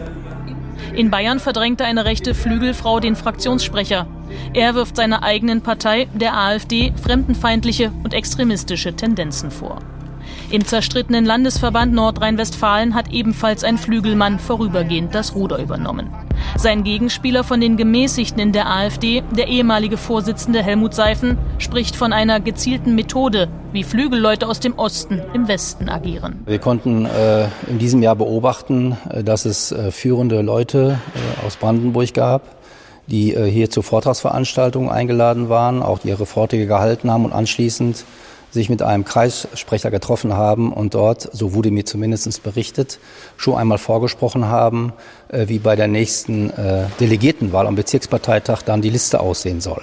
In 0.95 1.09
Bayern 1.09 1.39
verdrängte 1.39 1.85
eine 1.85 2.05
rechte 2.05 2.35
Flügelfrau 2.35 2.99
den 2.99 3.15
Fraktionssprecher. 3.15 4.05
Er 4.53 4.75
wirft 4.75 4.95
seiner 4.95 5.23
eigenen 5.23 5.61
Partei, 5.61 6.07
der 6.13 6.37
AfD, 6.37 6.93
fremdenfeindliche 7.01 7.91
und 8.03 8.13
extremistische 8.13 8.95
Tendenzen 8.95 9.49
vor. 9.49 9.79
Im 10.53 10.67
zerstrittenen 10.67 11.25
Landesverband 11.25 11.95
Nordrhein-Westfalen 11.95 12.93
hat 12.93 13.11
ebenfalls 13.11 13.63
ein 13.63 13.79
Flügelmann 13.79 14.37
vorübergehend 14.37 15.15
das 15.15 15.33
Ruder 15.33 15.57
übernommen. 15.57 16.11
Sein 16.57 16.83
Gegenspieler 16.83 17.43
von 17.43 17.59
den 17.59 17.75
Gemäßigten 17.75 18.39
in 18.39 18.51
der 18.51 18.69
AfD, 18.69 19.23
der 19.35 19.47
ehemalige 19.47 19.97
Vorsitzende 19.97 20.61
Helmut 20.61 20.93
Seifen, 20.93 21.39
spricht 21.57 21.95
von 21.95 22.13
einer 22.13 22.39
gezielten 22.39 22.93
Methode, 22.93 23.47
wie 23.71 23.83
Flügelleute 23.83 24.47
aus 24.47 24.59
dem 24.59 24.77
Osten 24.77 25.23
im 25.33 25.47
Westen 25.47 25.89
agieren. 25.89 26.43
Wir 26.45 26.59
konnten 26.59 27.07
äh, 27.07 27.45
in 27.67 27.79
diesem 27.79 28.03
Jahr 28.03 28.15
beobachten, 28.15 28.95
äh, 29.09 29.23
dass 29.23 29.45
es 29.45 29.71
äh, 29.71 29.89
führende 29.89 30.43
Leute 30.43 30.99
äh, 31.15 31.47
aus 31.47 31.55
Brandenburg 31.55 32.13
gab, 32.13 32.43
die 33.07 33.33
äh, 33.33 33.49
hier 33.49 33.71
zu 33.71 33.81
Vortragsveranstaltungen 33.81 34.91
eingeladen 34.91 35.49
waren, 35.49 35.81
auch 35.81 36.01
ihre 36.03 36.27
Vorträge 36.27 36.67
gehalten 36.67 37.09
haben 37.09 37.25
und 37.25 37.33
anschließend 37.33 38.05
sich 38.53 38.69
mit 38.69 38.81
einem 38.81 39.03
Kreissprecher 39.03 39.89
getroffen 39.89 40.33
haben 40.33 40.71
und 40.71 40.93
dort, 40.93 41.29
so 41.33 41.53
wurde 41.53 41.71
mir 41.71 41.85
zumindest 41.85 42.43
berichtet, 42.43 42.99
schon 43.35 43.55
einmal 43.55 43.79
vorgesprochen 43.79 44.45
haben, 44.45 44.93
äh, 45.29 45.47
wie 45.47 45.59
bei 45.59 45.75
der 45.75 45.87
nächsten 45.87 46.51
äh, 46.51 46.85
Delegiertenwahl 46.99 47.67
am 47.67 47.75
Bezirksparteitag 47.75 48.61
dann 48.61 48.81
die 48.81 48.89
Liste 48.89 49.19
aussehen 49.19 49.59
soll. 49.59 49.81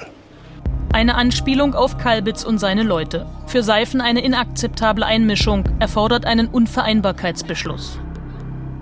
Eine 0.92 1.15
Anspielung 1.15 1.74
auf 1.74 1.99
Kalbitz 1.99 2.44
und 2.44 2.58
seine 2.58 2.82
Leute. 2.82 3.26
Für 3.47 3.62
Seifen 3.62 4.00
eine 4.00 4.23
inakzeptable 4.23 5.05
Einmischung, 5.05 5.65
erfordert 5.78 6.24
einen 6.24 6.49
Unvereinbarkeitsbeschluss. 6.49 7.99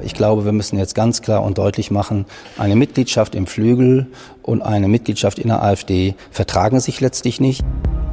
Ich 0.00 0.15
glaube, 0.15 0.44
wir 0.44 0.52
müssen 0.52 0.78
jetzt 0.78 0.94
ganz 0.94 1.23
klar 1.23 1.42
und 1.42 1.58
deutlich 1.58 1.91
machen, 1.91 2.25
eine 2.57 2.76
Mitgliedschaft 2.76 3.34
im 3.34 3.47
Flügel 3.47 4.07
und 4.42 4.62
eine 4.62 4.89
Mitgliedschaft 4.89 5.39
in 5.39 5.49
der 5.49 5.62
AfD 5.62 6.15
vertragen 6.31 6.81
sich 6.81 7.00
letztlich 7.00 7.41
nicht. 7.41 7.65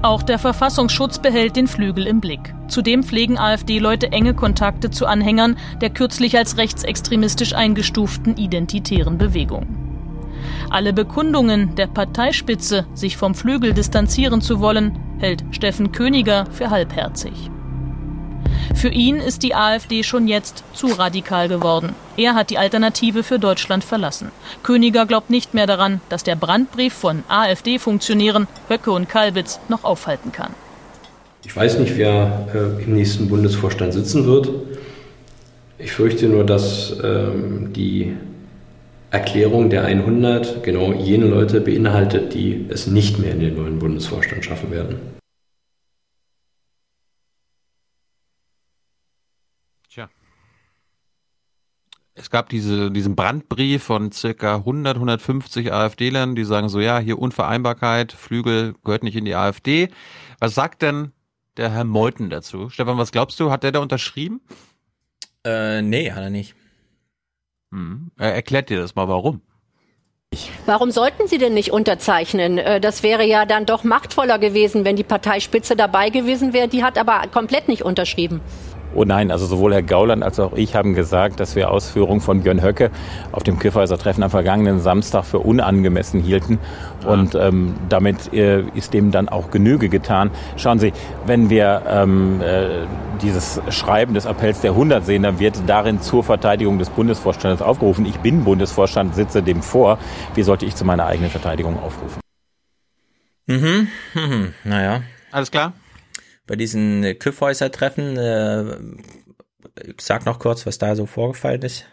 Auch 0.02 0.22
der 0.24 0.38
Verfassungsschutz 0.38 1.20
behält 1.20 1.56
den 1.56 1.68
Flügel 1.68 2.06
im 2.06 2.22
Blick. 2.22 2.54
Zudem 2.68 3.04
pflegen 3.04 3.38
AfD-Leute 3.38 4.12
enge 4.12 4.34
Kontakte 4.34 4.92
zu 4.92 5.08
Anhängern 5.08 5.58
der 5.82 5.90
kürzlich 5.90 6.38
als 6.38 6.58
rechtsextremistisch 6.58 7.54
eingestuften 7.54 8.38
identitären 8.38 9.18
Bewegung. 9.18 9.66
Alle 10.70 10.94
Bekundungen 10.94 11.76
der 11.76 11.88
Parteispitze, 11.88 12.86
sich 12.94 13.18
vom 13.18 13.34
Flügel 13.36 13.74
distanzieren 13.74 14.42
zu 14.42 14.60
wollen, 14.60 14.98
hält 15.20 15.44
Steffen 15.52 15.92
Königer 15.92 16.46
für 16.52 16.70
halbherzig. 16.70 17.50
Für 18.74 18.90
ihn 18.90 19.18
ist 19.18 19.44
die 19.44 19.56
AfD 19.56 20.04
schon 20.04 20.28
jetzt 20.28 20.64
zu 20.74 20.88
radikal 20.88 21.48
geworden. 21.48 21.96
Er 22.18 22.36
hat 22.36 22.50
die 22.50 22.58
Alternative 22.58 23.24
für 23.24 23.40
Deutschland 23.40 23.84
verlassen. 23.84 24.32
Königer 24.64 25.06
glaubt 25.06 25.30
nicht 25.30 25.54
mehr 25.54 25.68
daran, 25.68 26.02
dass 26.10 26.24
der 26.24 26.36
Brandbrief 26.36 26.94
von 26.94 27.24
AfD-Funktionären 27.28 28.48
Höcke 28.70 28.92
und 28.92 29.10
Kalbitz 29.10 29.60
noch 29.70 29.84
aufhalten 29.84 30.32
kann. 30.32 30.54
Ich 31.46 31.56
weiß 31.56 31.80
nicht, 31.80 31.96
wer 31.98 32.48
äh, 32.54 32.84
im 32.84 32.94
nächsten 32.94 33.30
Bundesvorstand 33.30 33.94
sitzen 33.94 34.26
wird. 34.26 34.50
Ich 35.78 35.92
fürchte 35.92 36.28
nur, 36.28 36.46
dass 36.46 36.96
ähm, 37.04 37.74
die 37.74 38.16
Erklärung 39.12 39.70
der 39.70 39.86
100 39.86 40.64
genau 40.64 40.92
jene 40.92 41.28
Leute 41.28 41.62
beinhaltet, 41.62 42.34
die 42.34 42.66
es 42.70 42.88
nicht 42.88 43.20
mehr 43.20 43.32
in 43.32 43.40
den 43.40 43.56
neuen 43.56 43.80
Bundesvorstand 43.80 44.44
schaffen 44.44 44.72
werden. 44.72 44.98
Tja. 49.90 50.10
Es 52.18 52.30
gab 52.30 52.48
diese, 52.48 52.92
diesen 52.92 53.16
Brandbrief 53.16 53.84
von 53.84 54.12
circa 54.12 54.56
100, 54.56 54.96
150 54.96 55.74
AfD-Lern, 55.74 56.36
die 56.36 56.46
sagen 56.46 56.70
so, 56.70 56.80
ja, 56.80 56.98
hier 56.98 57.20
Unvereinbarkeit, 57.20 58.14
Flügel 58.14 58.74
gehört 58.86 59.04
nicht 59.04 59.18
in 59.18 59.26
die 59.26 59.36
AfD. 59.36 59.90
Was 60.40 60.56
sagt 60.56 60.82
denn 60.82 61.12
der 61.58 61.72
Herr 61.72 61.84
Meuthen 61.84 62.30
dazu? 62.30 62.70
Stefan, 62.70 62.98
was 62.98 63.12
glaubst 63.12 63.38
du? 63.42 63.52
Hat 63.52 63.64
der 63.64 63.74
da 63.74 63.80
unterschrieben? 63.80 64.40
Äh, 65.46 65.82
nee, 65.82 66.12
hat 66.12 66.24
er 66.24 66.30
nicht. 66.30 66.56
Hm. 67.72 68.12
Er 68.18 68.34
erklärt 68.34 68.70
dir 68.70 68.80
das 68.80 68.96
mal, 68.96 69.10
warum. 69.10 69.42
Warum 70.66 70.92
sollten 70.92 71.28
Sie 71.28 71.38
denn 71.38 71.54
nicht 71.54 71.72
unterzeichnen? 71.72 72.58
Äh, 72.58 72.80
Das 72.80 73.04
wäre 73.04 73.26
ja 73.26 73.46
dann 73.46 73.66
doch 73.66 73.84
machtvoller 73.84 74.40
gewesen, 74.40 74.86
wenn 74.86 74.96
die 74.96 75.04
Parteispitze 75.04 75.76
dabei 75.76 76.10
gewesen 76.10 76.54
wäre. 76.54 76.68
Die 76.68 76.84
hat 76.84 76.98
aber 76.98 77.28
komplett 77.28 77.68
nicht 77.68 77.84
unterschrieben. 77.84 78.42
Oh 78.96 79.04
nein, 79.04 79.30
also 79.30 79.46
sowohl 79.46 79.74
Herr 79.74 79.84
Gauland 79.84 80.24
als 80.24 80.40
auch 80.40 80.54
ich 80.54 80.74
haben 80.74 80.94
gesagt, 80.94 81.42
dass 81.42 81.58
wir 81.58 81.70
Ausführungen 81.70 82.22
von 82.22 82.42
Björn 82.42 82.64
Höcke 82.64 82.92
auf 83.34 83.44
dem 83.44 83.60
Kiffhäuser 83.60 83.98
Treffen 83.98 84.24
am 84.24 84.30
vergangenen 84.30 84.80
Samstag 84.80 85.26
für 85.26 85.40
unangemessen 85.40 86.22
hielten. 86.22 86.60
Und 87.06 87.36
ähm, 87.36 87.76
damit 87.90 88.34
äh, 88.34 88.62
ist 88.74 88.94
dem 88.94 89.12
dann 89.12 89.28
auch 89.28 89.52
Genüge 89.52 89.90
getan. 89.90 90.32
Schauen 90.56 90.80
Sie, 90.80 90.94
wenn 91.26 91.50
wir 91.50 91.82
ähm, 91.90 92.42
äh, 92.42 92.86
dieses 93.22 93.62
Schreiben 93.70 94.14
des 94.14 94.26
Appells 94.26 94.62
der 94.62 94.72
100 94.72 95.06
sehen, 95.06 95.24
dann 95.24 95.40
wird 95.40 95.62
darin 95.68 96.00
zur 96.02 96.24
Verteidigung 96.24 96.80
des 96.80 96.90
Bundesvorstandes 96.90 97.62
aufgerufen. 97.62 98.06
Ich 98.06 98.20
bin 98.20 98.46
Bundesvorstand, 98.46 99.14
sitze 99.14 99.44
dem 99.44 99.62
vor. 99.62 100.00
Wie 100.36 100.44
sollte 100.44 100.66
ich 100.66 100.74
zu 100.74 100.86
meiner 100.86 101.06
eigenen 101.06 101.30
Verteidigung 101.30 101.78
aufrufen? 101.78 102.22
Mhm, 103.48 103.90
mhm. 104.14 104.54
naja. 104.64 105.02
Alles 105.32 105.52
klar? 105.52 105.74
Bei 106.48 106.56
diesen 106.56 107.04
äh, 107.04 107.16
Küffhäuser-Treffen, 107.16 108.18
äh, 108.18 108.78
sag 110.00 110.26
noch 110.26 110.40
kurz, 110.40 110.66
was 110.66 110.78
da 110.78 110.96
so 110.96 111.06
vorgefallen 111.06 111.62
ist. 111.62 111.86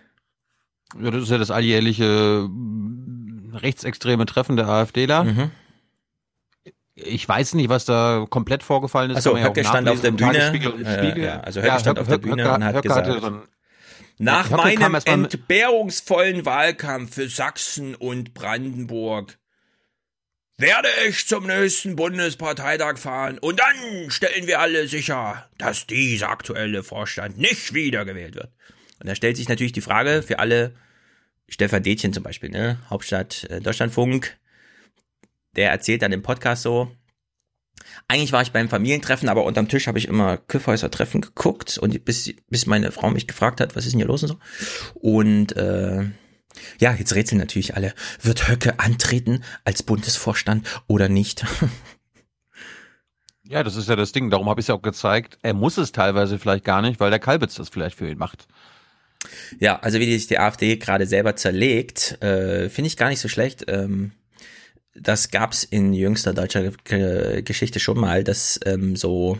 Ja, 1.00 1.10
das 1.10 1.22
ist 1.22 1.30
ja 1.30 1.38
das 1.38 1.50
alljährliche 1.50 2.46
mm, 2.48 3.54
rechtsextreme 3.54 4.26
Treffen 4.26 4.56
der 4.56 4.68
AfDler. 4.68 5.24
Mhm. 5.24 5.50
Ich 6.94 7.26
weiß 7.26 7.54
nicht, 7.54 7.70
was 7.70 7.86
da 7.86 8.26
komplett 8.28 8.62
vorgefallen 8.62 9.10
ist. 9.10 9.16
Also 9.16 9.38
Höcke 9.38 9.64
stand 9.64 9.88
auf 9.88 10.02
der 10.02 10.10
Bühne. 10.10 10.48
Spiegel. 10.48 11.24
ja, 11.24 11.40
also 11.40 11.62
Höcke 11.62 11.80
stand 11.80 11.98
auf 11.98 12.08
der 12.08 12.18
Bühne 12.18 12.52
und 12.52 12.64
hat 12.64 12.74
Höcke 12.74 12.88
gesagt, 12.88 13.22
so 13.22 13.40
Nach 14.18 14.50
Höcke 14.50 14.78
meinem 14.78 14.94
entbehrungsvollen 15.02 16.44
Wahlkampf 16.44 17.14
für 17.14 17.28
Sachsen 17.28 17.94
und 17.94 18.34
Brandenburg 18.34 19.38
werde 20.62 20.88
ich 21.08 21.26
zum 21.26 21.46
nächsten 21.46 21.96
Bundesparteitag 21.96 22.96
fahren 22.96 23.38
und 23.38 23.58
dann 23.58 24.10
stellen 24.10 24.46
wir 24.46 24.60
alle 24.60 24.88
sicher, 24.88 25.48
dass 25.58 25.86
dieser 25.86 26.30
aktuelle 26.30 26.82
Vorstand 26.82 27.36
nicht 27.36 27.74
wiedergewählt 27.74 28.36
wird. 28.36 28.52
Und 29.00 29.08
da 29.08 29.14
stellt 29.14 29.36
sich 29.36 29.48
natürlich 29.48 29.72
die 29.72 29.80
Frage 29.80 30.22
für 30.22 30.38
alle, 30.38 30.74
Stefan 31.48 31.82
Detjen 31.82 32.12
zum 32.12 32.22
Beispiel, 32.22 32.48
ne, 32.48 32.78
Hauptstadt 32.88 33.44
äh, 33.50 33.60
Deutschlandfunk, 33.60 34.38
der 35.56 35.70
erzählt 35.70 36.00
dann 36.00 36.12
im 36.12 36.22
Podcast 36.22 36.62
so, 36.62 36.90
eigentlich 38.06 38.32
war 38.32 38.42
ich 38.42 38.52
beim 38.52 38.68
Familientreffen, 38.68 39.28
aber 39.28 39.44
unterm 39.44 39.68
Tisch 39.68 39.88
habe 39.88 39.98
ich 39.98 40.06
immer 40.06 40.36
Küffhäuser-Treffen 40.36 41.20
geguckt 41.20 41.76
und 41.76 42.04
bis, 42.04 42.32
bis 42.48 42.66
meine 42.66 42.92
Frau 42.92 43.10
mich 43.10 43.26
gefragt 43.26 43.60
hat, 43.60 43.74
was 43.74 43.84
ist 43.84 43.92
denn 43.92 43.98
hier 43.98 44.06
los 44.06 44.22
und 44.22 44.28
so. 44.28 44.38
Und 44.94 45.56
äh, 45.56 46.04
ja, 46.78 46.94
jetzt 46.94 47.14
rätseln 47.14 47.38
natürlich 47.38 47.76
alle, 47.76 47.94
wird 48.20 48.48
Höcke 48.48 48.78
antreten 48.78 49.42
als 49.64 49.82
Bundesvorstand 49.82 50.66
oder 50.86 51.08
nicht? 51.08 51.44
Ja, 53.44 53.62
das 53.62 53.76
ist 53.76 53.88
ja 53.88 53.96
das 53.96 54.12
Ding. 54.12 54.30
Darum 54.30 54.48
habe 54.48 54.60
ich 54.60 54.64
es 54.64 54.68
ja 54.68 54.74
auch 54.76 54.82
gezeigt. 54.82 55.36
Er 55.42 55.52
muss 55.52 55.76
es 55.76 55.92
teilweise 55.92 56.38
vielleicht 56.38 56.64
gar 56.64 56.80
nicht, 56.80 57.00
weil 57.00 57.10
der 57.10 57.18
Kalbitz 57.18 57.56
das 57.56 57.68
vielleicht 57.68 57.98
für 57.98 58.08
ihn 58.08 58.16
macht. 58.16 58.46
Ja, 59.60 59.78
also 59.80 59.98
wie 59.98 60.10
sich 60.10 60.26
die 60.26 60.38
AfD 60.38 60.76
gerade 60.76 61.06
selber 61.06 61.36
zerlegt, 61.36 62.22
äh, 62.22 62.70
finde 62.70 62.86
ich 62.86 62.96
gar 62.96 63.08
nicht 63.08 63.20
so 63.20 63.28
schlecht. 63.28 63.64
Ähm, 63.68 64.12
das 64.94 65.30
gab's 65.30 65.64
in 65.64 65.92
jüngster 65.92 66.34
deutscher 66.34 66.70
Ge 66.84 67.42
Geschichte 67.42 67.80
schon 67.80 67.98
mal, 67.98 68.24
dass 68.24 68.58
ähm, 68.64 68.96
so, 68.96 69.38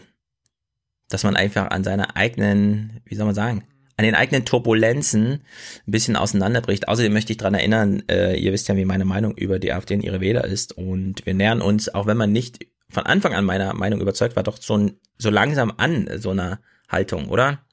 dass 1.09 1.25
man 1.25 1.37
einfach 1.37 1.71
an 1.71 1.85
seiner 1.85 2.17
eigenen, 2.17 3.01
wie 3.05 3.15
soll 3.15 3.27
man 3.27 3.35
sagen, 3.35 3.65
an 4.03 4.07
den 4.07 4.15
eigenen 4.15 4.45
Turbulenzen 4.45 5.45
ein 5.87 5.91
bisschen 5.91 6.17
auseinanderbricht. 6.17 6.89
Außerdem 6.89 7.13
möchte 7.13 7.33
ich 7.33 7.39
dran 7.39 7.55
erinnern, 7.55 8.03
äh, 8.11 8.37
ihr 8.37 8.53
wisst 8.53 8.69
ja, 8.69 8.77
wie 8.77 8.85
meine 8.85 9.05
Meinung 9.05 9.37
über 9.37 9.59
die 9.59 9.73
AfD 9.73 9.95
und 9.95 10.03
ihre 10.03 10.21
Wähler 10.21 10.45
ist. 10.45 10.77
Und 10.77 11.25
wir 11.25 11.35
nähern 11.35 11.63
uns, 11.63 11.89
auch 11.89 12.07
wenn 12.07 12.17
man 12.17 12.33
nicht 12.33 12.67
von 12.89 13.07
Anfang 13.07 13.33
an 13.33 13.45
meiner 13.45 13.73
Meinung 13.75 14.01
überzeugt 14.01 14.37
war, 14.37 14.43
doch 14.43 14.61
so, 14.61 14.91
so 15.19 15.31
langsam 15.31 15.73
an 15.77 16.09
so 16.19 16.31
einer 16.31 16.61
Haltung, 16.89 17.29
oder? 17.29 17.65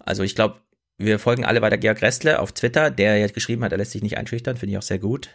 Also 0.00 0.22
ich 0.22 0.34
glaube, 0.34 0.60
wir 0.98 1.18
folgen 1.18 1.44
alle 1.44 1.62
weiter 1.62 1.78
Georg 1.78 2.02
Restle 2.02 2.40
auf 2.40 2.52
Twitter, 2.52 2.90
der 2.90 3.18
jetzt 3.18 3.34
geschrieben 3.34 3.64
hat, 3.64 3.72
er 3.72 3.78
lässt 3.78 3.92
sich 3.92 4.02
nicht 4.02 4.18
einschüchtern, 4.18 4.56
finde 4.56 4.72
ich 4.72 4.78
auch 4.78 4.82
sehr 4.82 4.98
gut. 4.98 5.30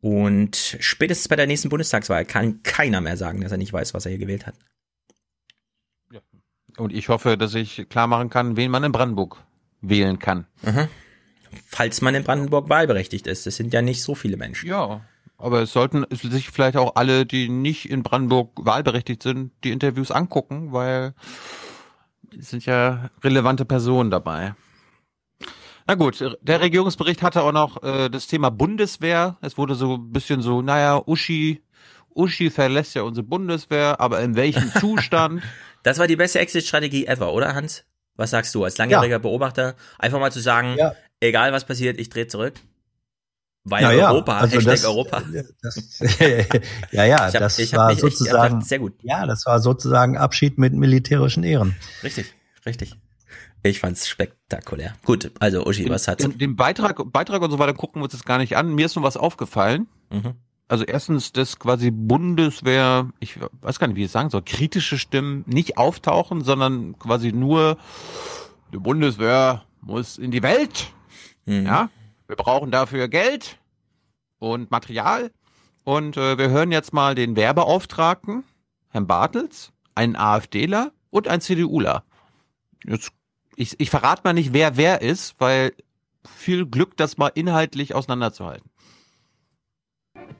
Und 0.00 0.76
spätestens 0.80 1.28
bei 1.28 1.36
der 1.36 1.46
nächsten 1.46 1.68
Bundestagswahl 1.68 2.24
kann 2.24 2.62
keiner 2.62 3.00
mehr 3.00 3.16
sagen, 3.16 3.40
dass 3.40 3.52
er 3.52 3.58
nicht 3.58 3.72
weiß, 3.72 3.94
was 3.94 4.04
er 4.04 4.10
hier 4.10 4.18
gewählt 4.18 4.46
hat. 4.46 4.54
Und 6.82 6.92
ich 6.92 7.08
hoffe, 7.08 7.38
dass 7.38 7.54
ich 7.54 7.88
klar 7.88 8.08
machen 8.08 8.28
kann, 8.28 8.56
wen 8.56 8.68
man 8.68 8.82
in 8.82 8.90
Brandenburg 8.90 9.36
wählen 9.82 10.18
kann. 10.18 10.46
Aha. 10.66 10.88
Falls 11.68 12.00
man 12.00 12.16
in 12.16 12.24
Brandenburg 12.24 12.68
wahlberechtigt 12.70 13.28
ist. 13.28 13.46
Das 13.46 13.54
sind 13.54 13.72
ja 13.72 13.82
nicht 13.82 14.02
so 14.02 14.16
viele 14.16 14.36
Menschen. 14.36 14.68
Ja. 14.68 15.02
Aber 15.38 15.62
es 15.62 15.72
sollten 15.72 16.04
sich 16.10 16.50
vielleicht 16.50 16.76
auch 16.76 16.96
alle, 16.96 17.24
die 17.24 17.48
nicht 17.48 17.88
in 17.88 18.02
Brandenburg 18.02 18.50
wahlberechtigt 18.56 19.22
sind, 19.22 19.52
die 19.62 19.70
Interviews 19.70 20.10
angucken, 20.10 20.72
weil 20.72 21.14
es 22.36 22.50
sind 22.50 22.66
ja 22.66 23.10
relevante 23.22 23.64
Personen 23.64 24.10
dabei. 24.10 24.56
Na 25.86 25.94
gut, 25.94 26.36
der 26.40 26.60
Regierungsbericht 26.60 27.22
hatte 27.22 27.42
auch 27.42 27.52
noch 27.52 27.80
äh, 27.84 28.08
das 28.08 28.26
Thema 28.26 28.50
Bundeswehr. 28.50 29.36
Es 29.40 29.56
wurde 29.56 29.76
so 29.76 29.98
ein 29.98 30.10
bisschen 30.10 30.42
so, 30.42 30.62
naja, 30.62 31.00
Uschi, 31.06 31.62
Uschi 32.12 32.50
verlässt 32.50 32.94
ja 32.94 33.02
unsere 33.02 33.24
Bundeswehr, 33.24 34.00
aber 34.00 34.20
in 34.20 34.34
welchem 34.34 34.68
Zustand? 34.80 35.44
Das 35.82 35.98
war 35.98 36.06
die 36.06 36.16
beste 36.16 36.38
Exit-Strategie 36.38 37.06
ever, 37.06 37.32
oder 37.32 37.54
Hans? 37.54 37.84
Was 38.16 38.30
sagst 38.30 38.54
du 38.54 38.62
als 38.64 38.78
langjähriger 38.78 39.18
Beobachter? 39.18 39.74
Einfach 39.98 40.20
mal 40.20 40.30
zu 40.32 40.40
sagen, 40.40 40.76
Ja. 40.78 40.94
egal 41.20 41.52
was 41.52 41.64
passiert, 41.64 41.98
ich 41.98 42.08
drehe 42.10 42.26
zurück. 42.26 42.54
Weil 43.64 43.96
ja, 43.96 44.10
Europa, 44.10 44.38
also 44.38 44.56
Hashtag 44.56 44.72
das- 44.74 44.84
Europa. 44.84 45.22
Das, 45.62 45.98
ja, 46.90 47.04
ja, 47.04 47.28
Ich 47.28 47.34
hab- 47.34 47.40
das 47.40 47.72
war 47.72 47.86
mich 47.88 47.92
echt 47.94 48.00
sozusagen 48.00 48.60
sehr 48.62 48.80
gut. 48.80 48.94
Ja, 49.02 49.24
das 49.24 49.46
war 49.46 49.60
sozusagen 49.60 50.16
Abschied 50.18 50.58
mit 50.58 50.72
militärischen 50.74 51.44
Ehren. 51.44 51.76
Richtig, 52.02 52.34
richtig. 52.66 52.96
Ich 53.62 53.78
fand's 53.78 54.08
spektakulär. 54.08 54.94
Gut, 55.04 55.30
also 55.38 55.64
Uschi, 55.64 55.88
was 55.88 56.08
hat's? 56.08 56.24
Den, 56.24 56.36
den 56.38 56.56
Beitrag, 56.56 57.00
Beitrag 57.12 57.40
und 57.42 57.52
so 57.52 57.60
weiter 57.60 57.74
gucken 57.74 58.00
wir 58.00 58.04
uns 58.04 58.12
das 58.12 58.24
gar 58.24 58.38
nicht 58.38 58.56
an. 58.56 58.74
Mir 58.74 58.86
ist 58.86 58.96
nur 58.96 59.04
was 59.04 59.16
aufgefallen. 59.16 59.86
Mhm. 60.10 60.34
Also 60.72 60.84
erstens, 60.84 61.32
dass 61.32 61.58
quasi 61.58 61.90
Bundeswehr, 61.90 63.10
ich 63.20 63.38
weiß 63.60 63.78
gar 63.78 63.88
nicht, 63.88 63.96
wie 63.96 64.00
ich 64.00 64.06
es 64.06 64.12
sagen 64.12 64.30
soll, 64.30 64.40
kritische 64.40 64.96
Stimmen 64.96 65.44
nicht 65.46 65.76
auftauchen, 65.76 66.42
sondern 66.42 66.98
quasi 66.98 67.30
nur, 67.30 67.76
die 68.72 68.78
Bundeswehr 68.78 69.66
muss 69.82 70.16
in 70.16 70.30
die 70.30 70.42
Welt. 70.42 70.90
Mhm. 71.44 71.66
Ja, 71.66 71.90
wir 72.26 72.36
brauchen 72.36 72.70
dafür 72.70 73.08
Geld 73.08 73.58
und 74.38 74.70
Material. 74.70 75.30
Und 75.84 76.16
äh, 76.16 76.38
wir 76.38 76.48
hören 76.48 76.72
jetzt 76.72 76.94
mal 76.94 77.14
den 77.14 77.36
Werbeauftragten, 77.36 78.42
Herrn 78.88 79.06
Bartels, 79.06 79.74
einen 79.94 80.16
AfDler 80.16 80.92
und 81.10 81.28
einen 81.28 81.42
CDUler. 81.42 82.02
Jetzt, 82.82 83.12
ich, 83.56 83.78
ich 83.78 83.90
verrate 83.90 84.22
mal 84.24 84.32
nicht, 84.32 84.54
wer 84.54 84.78
wer 84.78 85.02
ist, 85.02 85.34
weil 85.38 85.74
viel 86.24 86.64
Glück, 86.64 86.96
das 86.96 87.18
mal 87.18 87.30
inhaltlich 87.34 87.94
auseinanderzuhalten. 87.94 88.71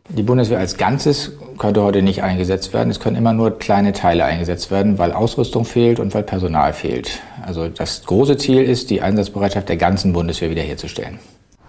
Die 0.08 0.22
Bundeswehr 0.22 0.58
als 0.58 0.76
Ganzes 0.76 1.32
könnte 1.58 1.82
heute 1.82 2.02
nicht 2.02 2.22
eingesetzt 2.22 2.72
werden. 2.72 2.90
Es 2.90 3.00
können 3.00 3.16
immer 3.16 3.32
nur 3.32 3.58
kleine 3.58 3.92
Teile 3.92 4.24
eingesetzt 4.24 4.70
werden, 4.70 4.98
weil 4.98 5.12
Ausrüstung 5.12 5.64
fehlt 5.64 6.00
und 6.00 6.14
weil 6.14 6.22
Personal 6.22 6.72
fehlt. 6.72 7.20
Also 7.44 7.68
das 7.68 8.04
große 8.04 8.36
Ziel 8.36 8.62
ist, 8.62 8.90
die 8.90 9.02
Einsatzbereitschaft 9.02 9.68
der 9.68 9.76
ganzen 9.76 10.12
Bundeswehr 10.12 10.50
wiederherzustellen. 10.50 11.18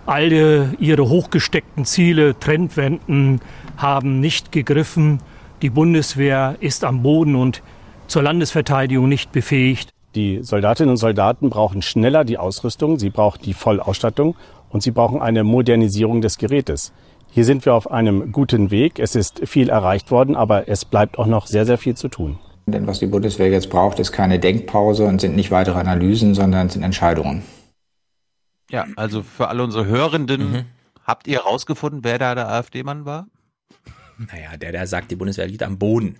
Alle 0.05 0.73
ihre 0.79 1.07
hochgesteckten 1.07 1.85
Ziele, 1.85 2.37
Trendwenden 2.37 3.39
haben 3.77 4.19
nicht 4.19 4.51
gegriffen. 4.51 5.19
Die 5.61 5.69
Bundeswehr 5.69 6.55
ist 6.59 6.83
am 6.83 7.03
Boden 7.03 7.35
und 7.35 7.61
zur 8.07 8.23
Landesverteidigung 8.23 9.07
nicht 9.07 9.31
befähigt. 9.31 9.89
Die 10.15 10.43
Soldatinnen 10.43 10.91
und 10.91 10.97
Soldaten 10.97 11.49
brauchen 11.49 11.81
schneller 11.81 12.23
die 12.23 12.37
Ausrüstung, 12.37 12.99
sie 12.99 13.09
brauchen 13.09 13.41
die 13.43 13.53
Vollausstattung 13.53 14.35
und 14.69 14.83
sie 14.83 14.91
brauchen 14.91 15.21
eine 15.21 15.43
Modernisierung 15.43 16.21
des 16.21 16.37
Gerätes. 16.37 16.91
Hier 17.33 17.45
sind 17.45 17.65
wir 17.65 17.73
auf 17.73 17.89
einem 17.89 18.31
guten 18.31 18.69
Weg. 18.69 18.99
Es 18.99 19.15
ist 19.15 19.47
viel 19.49 19.69
erreicht 19.69 20.11
worden, 20.11 20.35
aber 20.35 20.69
es 20.69 20.85
bleibt 20.85 21.17
auch 21.17 21.25
noch 21.25 21.47
sehr, 21.47 21.65
sehr 21.65 21.79
viel 21.79 21.97
zu 21.97 22.07
tun. 22.07 22.37
Denn 22.67 22.85
was 22.85 22.99
die 22.99 23.07
Bundeswehr 23.07 23.49
jetzt 23.49 23.71
braucht, 23.71 23.97
ist 23.97 24.11
keine 24.11 24.37
Denkpause 24.37 25.05
und 25.05 25.19
sind 25.19 25.35
nicht 25.35 25.49
weitere 25.49 25.79
Analysen, 25.79 26.35
sondern 26.35 26.69
sind 26.69 26.83
Entscheidungen. 26.83 27.41
Ja, 28.69 28.85
also 28.97 29.23
für 29.23 29.47
alle 29.47 29.63
unsere 29.63 29.87
Hörenden, 29.87 30.51
mhm. 30.51 30.65
habt 31.05 31.25
ihr 31.25 31.39
herausgefunden, 31.39 32.03
wer 32.03 32.19
da 32.19 32.35
der 32.35 32.49
AfD-Mann 32.49 33.05
war? 33.05 33.25
Naja, 34.19 34.55
der, 34.55 34.71
der 34.71 34.85
sagt, 34.85 35.09
die 35.09 35.15
Bundeswehr 35.15 35.47
liegt 35.47 35.63
am 35.63 35.79
Boden 35.79 36.19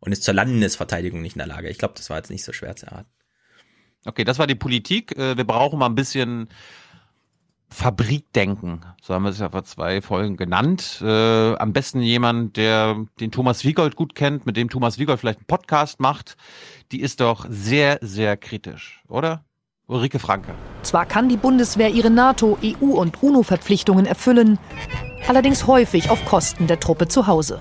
und 0.00 0.10
ist 0.10 0.24
zur 0.24 0.34
Landesverteidigung 0.34 1.22
nicht 1.22 1.36
in 1.36 1.38
der 1.38 1.46
Lage. 1.46 1.68
Ich 1.68 1.78
glaube, 1.78 1.94
das 1.96 2.10
war 2.10 2.16
jetzt 2.16 2.30
nicht 2.30 2.42
so 2.42 2.52
schwer 2.52 2.74
zu 2.74 2.86
erraten. 2.86 3.08
Okay, 4.04 4.24
das 4.24 4.40
war 4.40 4.48
die 4.48 4.56
Politik. 4.56 5.16
Äh, 5.16 5.36
wir 5.36 5.44
brauchen 5.44 5.78
mal 5.78 5.86
ein 5.86 5.94
bisschen 5.94 6.48
Fabrikdenken. 7.72 8.80
So 9.00 9.14
haben 9.14 9.22
wir 9.22 9.30
es 9.30 9.38
ja 9.38 9.48
vor 9.48 9.64
zwei 9.64 10.02
Folgen 10.02 10.36
genannt. 10.36 11.00
Äh, 11.02 11.54
am 11.54 11.72
besten 11.72 12.02
jemand, 12.02 12.56
der 12.56 13.06
den 13.20 13.30
Thomas 13.30 13.64
Wiegold 13.64 13.96
gut 13.96 14.14
kennt, 14.14 14.44
mit 14.44 14.56
dem 14.56 14.68
Thomas 14.68 14.98
Wiegold 14.98 15.20
vielleicht 15.20 15.38
einen 15.38 15.46
Podcast 15.46 16.00
macht. 16.00 16.36
Die 16.92 17.00
ist 17.00 17.20
doch 17.20 17.46
sehr, 17.48 17.98
sehr 18.02 18.36
kritisch, 18.36 19.02
oder? 19.08 19.44
Ulrike 19.86 20.18
Franke. 20.18 20.54
Zwar 20.82 21.06
kann 21.06 21.28
die 21.28 21.36
Bundeswehr 21.36 21.90
ihre 21.90 22.10
NATO, 22.10 22.58
EU 22.62 22.92
und 22.92 23.22
UNO-Verpflichtungen 23.22 24.06
erfüllen, 24.06 24.58
allerdings 25.26 25.66
häufig 25.66 26.10
auf 26.10 26.24
Kosten 26.24 26.66
der 26.66 26.78
Truppe 26.78 27.08
zu 27.08 27.26
Hause. 27.26 27.60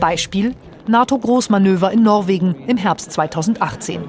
Beispiel 0.00 0.54
NATO-Großmanöver 0.88 1.92
in 1.92 2.02
Norwegen 2.02 2.54
im 2.66 2.76
Herbst 2.76 3.12
2018. 3.12 4.02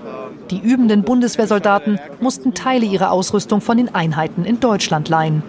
Die 0.52 0.60
übenden 0.60 1.04
Bundeswehrsoldaten 1.04 2.00
mussten 2.20 2.54
Teile 2.54 2.86
ihrer 2.86 3.12
Ausrüstung 3.12 3.62
von 3.62 3.78
den 3.78 3.94
Einheiten 3.94 4.46
in 4.46 4.60
Deutschland 4.60 5.10
leihen. 5.10 5.44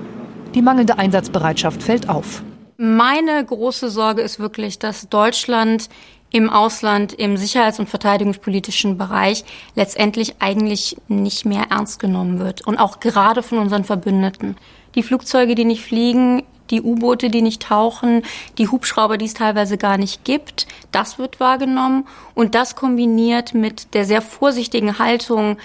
Die 0.55 0.62
mangelnde 0.62 0.99
Einsatzbereitschaft 0.99 1.83
fällt 1.83 2.09
auf. 2.09 2.42
Meine 2.76 3.44
große 3.44 3.91
Sorge 3.91 4.23
ist 4.23 4.41
wirklich, 4.41 4.78
dass 4.78 5.09
Deutschland 5.09 5.89
im 6.31 6.49
Ausland, 6.49 7.12
im 7.12 7.36
sicherheits- 7.36 7.78
und 7.78 7.89
verteidigungspolitischen 7.89 8.97
Bereich 8.97 9.44
letztendlich 9.75 10.36
eigentlich 10.39 10.97
nicht 11.09 11.44
mehr 11.44 11.67
ernst 11.70 11.99
genommen 11.99 12.39
wird. 12.39 12.67
Und 12.67 12.78
auch 12.78 13.00
gerade 13.00 13.42
von 13.42 13.59
unseren 13.59 13.84
Verbündeten. 13.84 14.57
Die 14.94 15.02
Flugzeuge, 15.02 15.55
die 15.55 15.65
nicht 15.65 15.84
fliegen, 15.84 16.42
die 16.70 16.82
U-Boote, 16.82 17.31
die 17.31 17.42
nicht 17.42 17.62
tauchen, 17.62 18.23
die 18.58 18.68
Hubschrauber, 18.68 19.18
die 19.18 19.26
es 19.26 19.34
teilweise 19.34 19.78
gar 19.78 19.99
nicht 19.99 20.24
gibt, 20.24 20.66
das 20.92 21.18
wird 21.18 21.40
wahrgenommen. 21.40 22.07
Und 22.34 22.55
das 22.55 22.76
kombiniert 22.76 23.55
mit 23.55 23.94
der 23.94 24.05
sehr 24.05 24.23
vorsichtigen 24.23 24.99
Haltung 24.99 25.58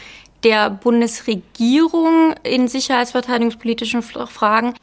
der 0.43 0.69
Bundesregierung 0.69 2.35
in 2.43 2.67
sicherheitsverteidigungspolitischen 2.67 4.03
Fragen. 4.03 4.75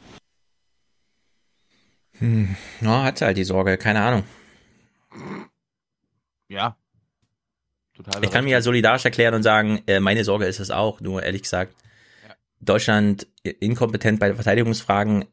Hm, 2.19 2.55
ja, 2.81 3.03
hat 3.03 3.17
sie 3.17 3.25
halt 3.25 3.37
die 3.37 3.43
Sorge, 3.43 3.77
keine 3.77 4.01
Ahnung. 4.01 4.23
Ja. 6.47 6.77
Total 7.95 8.23
ich 8.23 8.31
kann 8.31 8.43
mir 8.43 8.51
ja 8.51 8.61
solidarisch 8.61 9.05
erklären 9.05 9.35
und 9.35 9.43
sagen, 9.43 9.81
äh, 9.87 9.99
meine 9.99 10.23
Sorge 10.23 10.45
ist 10.45 10.59
es 10.59 10.71
auch, 10.71 10.99
nur 10.99 11.23
ehrlich 11.23 11.43
gesagt, 11.43 11.75
ja. 12.27 12.35
Deutschland 12.59 13.27
inkompetent 13.43 14.19
bei 14.19 14.33
Verteidigungsfragen. 14.33 15.25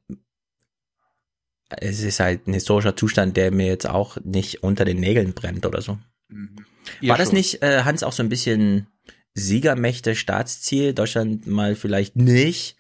Es 1.70 2.02
ist 2.02 2.20
halt 2.20 2.47
ein 2.47 2.55
historischer 2.55 2.97
Zustand, 2.97 3.36
der 3.36 3.52
mir 3.52 3.66
jetzt 3.66 3.89
auch 3.89 4.16
nicht 4.24 4.62
unter 4.62 4.84
den 4.84 4.99
Nägeln 4.99 5.34
brennt 5.34 5.66
oder 5.66 5.81
so. 5.81 5.99
Mhm. 6.28 6.57
War 7.02 7.16
das 7.16 7.28
schon. 7.28 7.36
nicht, 7.36 7.62
äh, 7.62 7.82
Hans, 7.84 8.02
auch 8.02 8.12
so 8.12 8.23
ein 8.23 8.28
bisschen 8.28 8.86
Siegermächte, 9.34 10.15
Staatsziel, 10.15 10.92
Deutschland 10.92 11.47
mal 11.47 11.76
vielleicht 11.76 12.16
nicht 12.16 12.76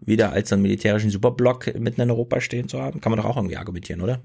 wieder 0.00 0.32
als 0.32 0.50
so 0.50 0.54
einen 0.54 0.62
militärischen 0.62 1.10
Superblock 1.10 1.78
mitten 1.78 2.00
in 2.00 2.10
Europa 2.10 2.40
stehen 2.40 2.68
zu 2.68 2.80
haben? 2.80 3.00
Kann 3.00 3.10
man 3.10 3.18
doch 3.18 3.26
auch 3.26 3.36
irgendwie 3.36 3.56
argumentieren, 3.56 4.00
oder? 4.00 4.20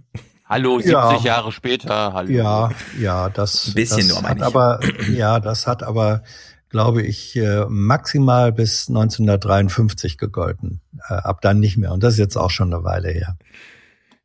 Hallo, 0.46 0.80
70 0.80 0.92
ja. 0.92 1.20
Jahre 1.20 1.52
später, 1.52 2.14
hallo. 2.14 2.32
Ja, 2.32 2.72
ja, 3.00 3.30
das, 3.30 3.68
ein 3.68 3.74
bisschen 3.76 4.08
das 4.08 4.16
nur, 4.16 4.22
meine 4.24 4.40
ich. 4.40 4.46
aber, 4.46 4.80
ja, 5.14 5.40
das 5.40 5.68
hat 5.68 5.84
aber, 5.84 6.24
glaube 6.70 7.04
ich, 7.04 7.36
äh, 7.36 7.66
maximal 7.70 8.52
bis 8.52 8.90
1953 8.90 10.18
gegolten. 10.18 10.82
Äh, 11.08 11.14
ab 11.14 11.42
dann 11.42 11.60
nicht 11.60 11.78
mehr. 11.78 11.94
Und 11.94 12.04
das 12.04 12.14
ist 12.14 12.20
jetzt 12.20 12.36
auch 12.36 12.50
schon 12.50 12.74
eine 12.74 12.84
Weile 12.84 13.10
her. 13.10 13.38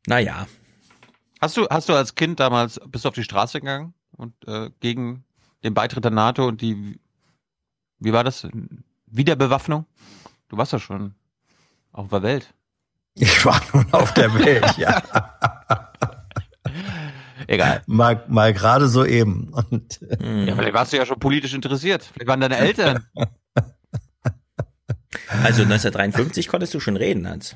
Naja. 0.07 0.47
Hast 1.41 1.57
du, 1.57 1.67
hast 1.69 1.89
du 1.89 1.93
als 1.93 2.15
Kind 2.15 2.39
damals, 2.39 2.79
bist 2.87 3.05
du 3.05 3.09
auf 3.09 3.15
die 3.15 3.23
Straße 3.23 3.59
gegangen 3.59 3.93
und 4.11 4.33
äh, 4.47 4.69
gegen 4.79 5.25
den 5.63 5.73
Beitritt 5.73 6.03
der 6.03 6.11
NATO 6.11 6.47
und 6.47 6.61
die, 6.61 6.99
wie 7.99 8.13
war 8.13 8.23
das? 8.23 8.47
Wiederbewaffnung? 9.07 9.85
Du 10.49 10.57
warst 10.57 10.73
ja 10.73 10.79
schon 10.79 11.15
auf 11.91 12.09
der 12.09 12.23
Welt. 12.23 12.53
Ich 13.15 13.45
war 13.45 13.61
nun 13.73 13.85
auf 13.93 14.13
der 14.13 14.33
Welt, 14.33 14.77
ja. 14.77 15.01
Egal. 17.47 17.83
Mal, 17.85 18.23
mal 18.27 18.53
gerade 18.53 18.87
so 18.87 19.05
eben. 19.05 19.53
Und, 19.53 20.01
ja, 20.01 20.55
vielleicht 20.55 20.73
warst 20.73 20.93
du 20.93 20.97
ja 20.97 21.05
schon 21.05 21.19
politisch 21.19 21.53
interessiert. 21.53 22.03
Vielleicht 22.03 22.27
waren 22.27 22.41
deine 22.41 22.57
Eltern. 22.57 23.05
Also 25.27 25.63
1953 25.63 26.47
konntest 26.47 26.73
du 26.73 26.79
schon 26.79 26.97
reden, 26.97 27.27
Hans. 27.27 27.55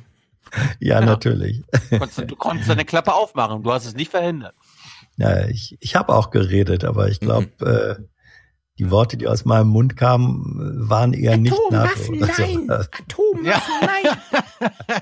Ja, 0.80 1.00
ja. 1.00 1.06
natürlich. 1.06 1.62
Du 1.90 2.00
konntest, 2.00 2.32
du 2.32 2.36
konntest 2.36 2.70
deine 2.70 2.86
Klappe 2.86 3.14
aufmachen. 3.14 3.64
Du 3.64 3.72
hast 3.72 3.86
es 3.86 3.96
nicht 3.96 4.12
verhindert. 4.12 4.56
Ja, 5.18 5.48
ich, 5.48 5.78
ich 5.80 5.96
habe 5.96 6.16
auch 6.16 6.32
geredet, 6.32 6.86
aber 6.86 7.10
ich 7.10 7.20
glaube, 7.20 7.50
mhm. 7.60 7.68
äh, 7.68 7.96
die 8.80 8.90
Worte, 8.90 9.18
die 9.18 9.28
aus 9.28 9.44
meinem 9.44 9.68
Mund 9.68 9.98
kamen, 9.98 10.90
waren 10.90 11.14
eher 11.14 11.38
nicht 11.38 11.52
NATO. 11.70 11.76
Atomwaffen, 11.76 12.20
nein! 12.20 12.70
Atomwaffen, 12.70 13.46
ja. 13.46 13.62
nein! 13.82 15.02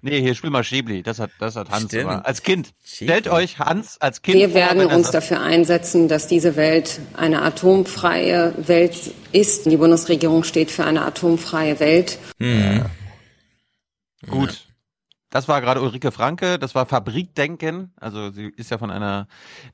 Nee, 0.00 0.20
hier 0.20 0.34
spiel 0.34 0.50
mal 0.50 0.62
Schäbli. 0.62 1.02
Das 1.02 1.18
hat, 1.18 1.30
das 1.40 1.56
hat 1.56 1.70
Hans 1.70 1.92
immer. 1.92 2.24
Als 2.24 2.42
Kind. 2.42 2.72
Schäbli. 2.84 3.12
Stellt 3.12 3.28
euch 3.28 3.58
Hans 3.58 4.00
als 4.00 4.22
Kind 4.22 4.38
Wir 4.38 4.50
vor, 4.50 4.60
werden 4.60 4.86
uns 4.86 5.10
dafür 5.10 5.40
einsetzen, 5.40 6.08
dass 6.08 6.26
diese 6.28 6.56
Welt 6.56 7.00
eine 7.14 7.42
atomfreie 7.42 8.54
Welt 8.58 8.96
ist. 9.32 9.66
Die 9.66 9.76
Bundesregierung 9.76 10.44
steht 10.44 10.70
für 10.70 10.84
eine 10.84 11.04
atomfreie 11.04 11.80
Welt. 11.80 12.18
Hm. 12.38 12.84
Gut. 14.26 14.66
Das 15.30 15.46
war 15.46 15.60
gerade 15.60 15.82
Ulrike 15.82 16.10
Franke, 16.10 16.58
das 16.58 16.74
war 16.74 16.86
Fabrikdenken. 16.86 17.92
Also 18.00 18.30
sie 18.30 18.46
ist 18.56 18.70
ja 18.70 18.78
von 18.78 18.90
einer 18.90 19.28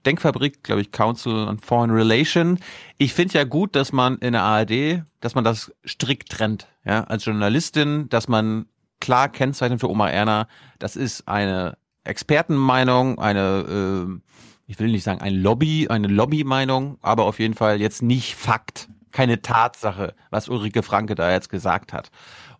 Denkfabrik, 0.04 0.64
glaube 0.64 0.80
ich, 0.80 0.90
Council 0.90 1.46
on 1.46 1.60
Foreign 1.60 1.92
Relation. 1.92 2.58
Ich 2.98 3.14
finde 3.14 3.34
ja 3.34 3.44
gut, 3.44 3.76
dass 3.76 3.92
man 3.92 4.18
in 4.18 4.32
der 4.32 4.42
ARD, 4.42 5.04
dass 5.20 5.36
man 5.36 5.44
das 5.44 5.72
strikt 5.86 6.30
trennt. 6.30 6.66
Ja, 6.84 7.04
als 7.04 7.24
Journalistin, 7.24 8.08
dass 8.08 8.26
man 8.26 8.66
klar 9.00 9.28
kennzeichnen 9.28 9.78
für 9.78 9.88
Oma 9.88 10.08
Erna. 10.08 10.48
Das 10.80 10.96
ist 10.96 11.28
eine 11.28 11.78
Expertenmeinung, 12.02 13.20
eine, 13.20 14.08
äh, 14.08 14.20
ich 14.66 14.78
will 14.80 14.88
nicht 14.88 15.04
sagen 15.04 15.20
ein 15.20 15.34
Lobby, 15.34 15.88
eine 15.88 16.08
Lobbymeinung, 16.08 16.98
aber 17.00 17.26
auf 17.26 17.38
jeden 17.38 17.54
Fall 17.54 17.80
jetzt 17.80 18.02
nicht 18.02 18.34
Fakt, 18.34 18.88
keine 19.12 19.40
Tatsache, 19.40 20.14
was 20.30 20.48
Ulrike 20.48 20.82
Franke 20.82 21.14
da 21.14 21.30
jetzt 21.30 21.48
gesagt 21.48 21.92
hat. 21.92 22.10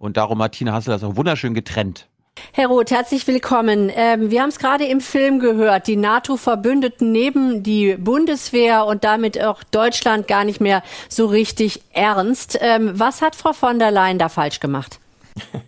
Und 0.05 0.18
darum 0.18 0.42
hat 0.42 0.52
Tina 0.52 0.74
Hassel 0.74 0.91
das 0.91 1.02
auch 1.02 1.16
wunderschön 1.16 1.55
getrennt. 1.55 2.10
Herr 2.52 2.66
Roth, 2.66 2.91
herzlich 2.91 3.26
willkommen. 3.26 3.91
Ähm, 3.94 4.31
wir 4.31 4.42
haben 4.42 4.50
es 4.50 4.58
gerade 4.58 4.84
im 4.84 5.00
Film 5.00 5.39
gehört. 5.41 5.86
Die 5.86 5.97
NATO-Verbündeten 5.97 7.10
neben 7.10 7.62
die 7.62 7.97
Bundeswehr 7.97 8.84
und 8.84 9.02
damit 9.02 9.42
auch 9.42 9.62
Deutschland 9.62 10.28
gar 10.28 10.44
nicht 10.44 10.60
mehr 10.60 10.83
so 11.08 11.24
richtig 11.24 11.81
ernst. 11.94 12.58
Ähm, 12.60 12.91
was 12.92 13.23
hat 13.23 13.34
Frau 13.34 13.55
von 13.55 13.78
der 13.78 13.91
Leyen 13.91 14.18
da 14.18 14.28
falsch 14.28 14.60
gemacht? 14.60 15.00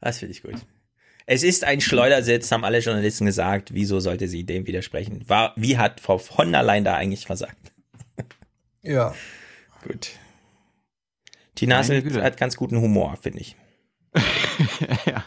Das 0.00 0.20
finde 0.20 0.32
ich 0.32 0.42
gut. 0.42 0.54
Es 1.26 1.42
ist 1.42 1.64
ein 1.64 1.80
Schleudersitz, 1.80 2.52
haben 2.52 2.64
alle 2.64 2.78
Journalisten 2.78 3.26
gesagt. 3.26 3.74
Wieso 3.74 3.98
sollte 3.98 4.28
sie 4.28 4.44
dem 4.44 4.68
widersprechen? 4.68 5.28
War, 5.28 5.54
wie 5.56 5.76
hat 5.76 6.00
Frau 6.00 6.18
von 6.18 6.52
der 6.52 6.62
Leyen 6.62 6.84
da 6.84 6.94
eigentlich 6.94 7.26
versagt? 7.26 7.72
Ja. 8.82 9.12
Gut. 9.82 10.12
Tina 11.58 11.82
hat 11.82 12.36
ganz 12.36 12.56
guten 12.56 12.80
Humor, 12.80 13.16
finde 13.20 13.40
ich. 13.40 13.56
ja. 15.06 15.24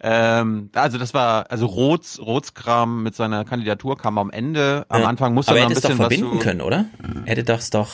Ähm, 0.00 0.70
also 0.74 0.98
das 0.98 1.14
war, 1.14 1.50
also 1.50 1.66
Roths, 1.66 2.20
Rothskram 2.20 3.02
mit 3.02 3.14
seiner 3.14 3.44
Kandidatur 3.44 3.96
kam 3.96 4.18
am 4.18 4.30
Ende. 4.30 4.84
Am 4.88 5.04
Anfang 5.04 5.32
musste 5.32 5.52
er 5.52 5.62
noch 5.62 5.70
ein 5.70 5.74
bisschen 5.74 5.90
doch 5.90 5.96
verbinden 5.96 6.38
können, 6.40 6.60
oder? 6.60 6.86
Hätte 7.24 7.44
das 7.44 7.70
doch 7.70 7.90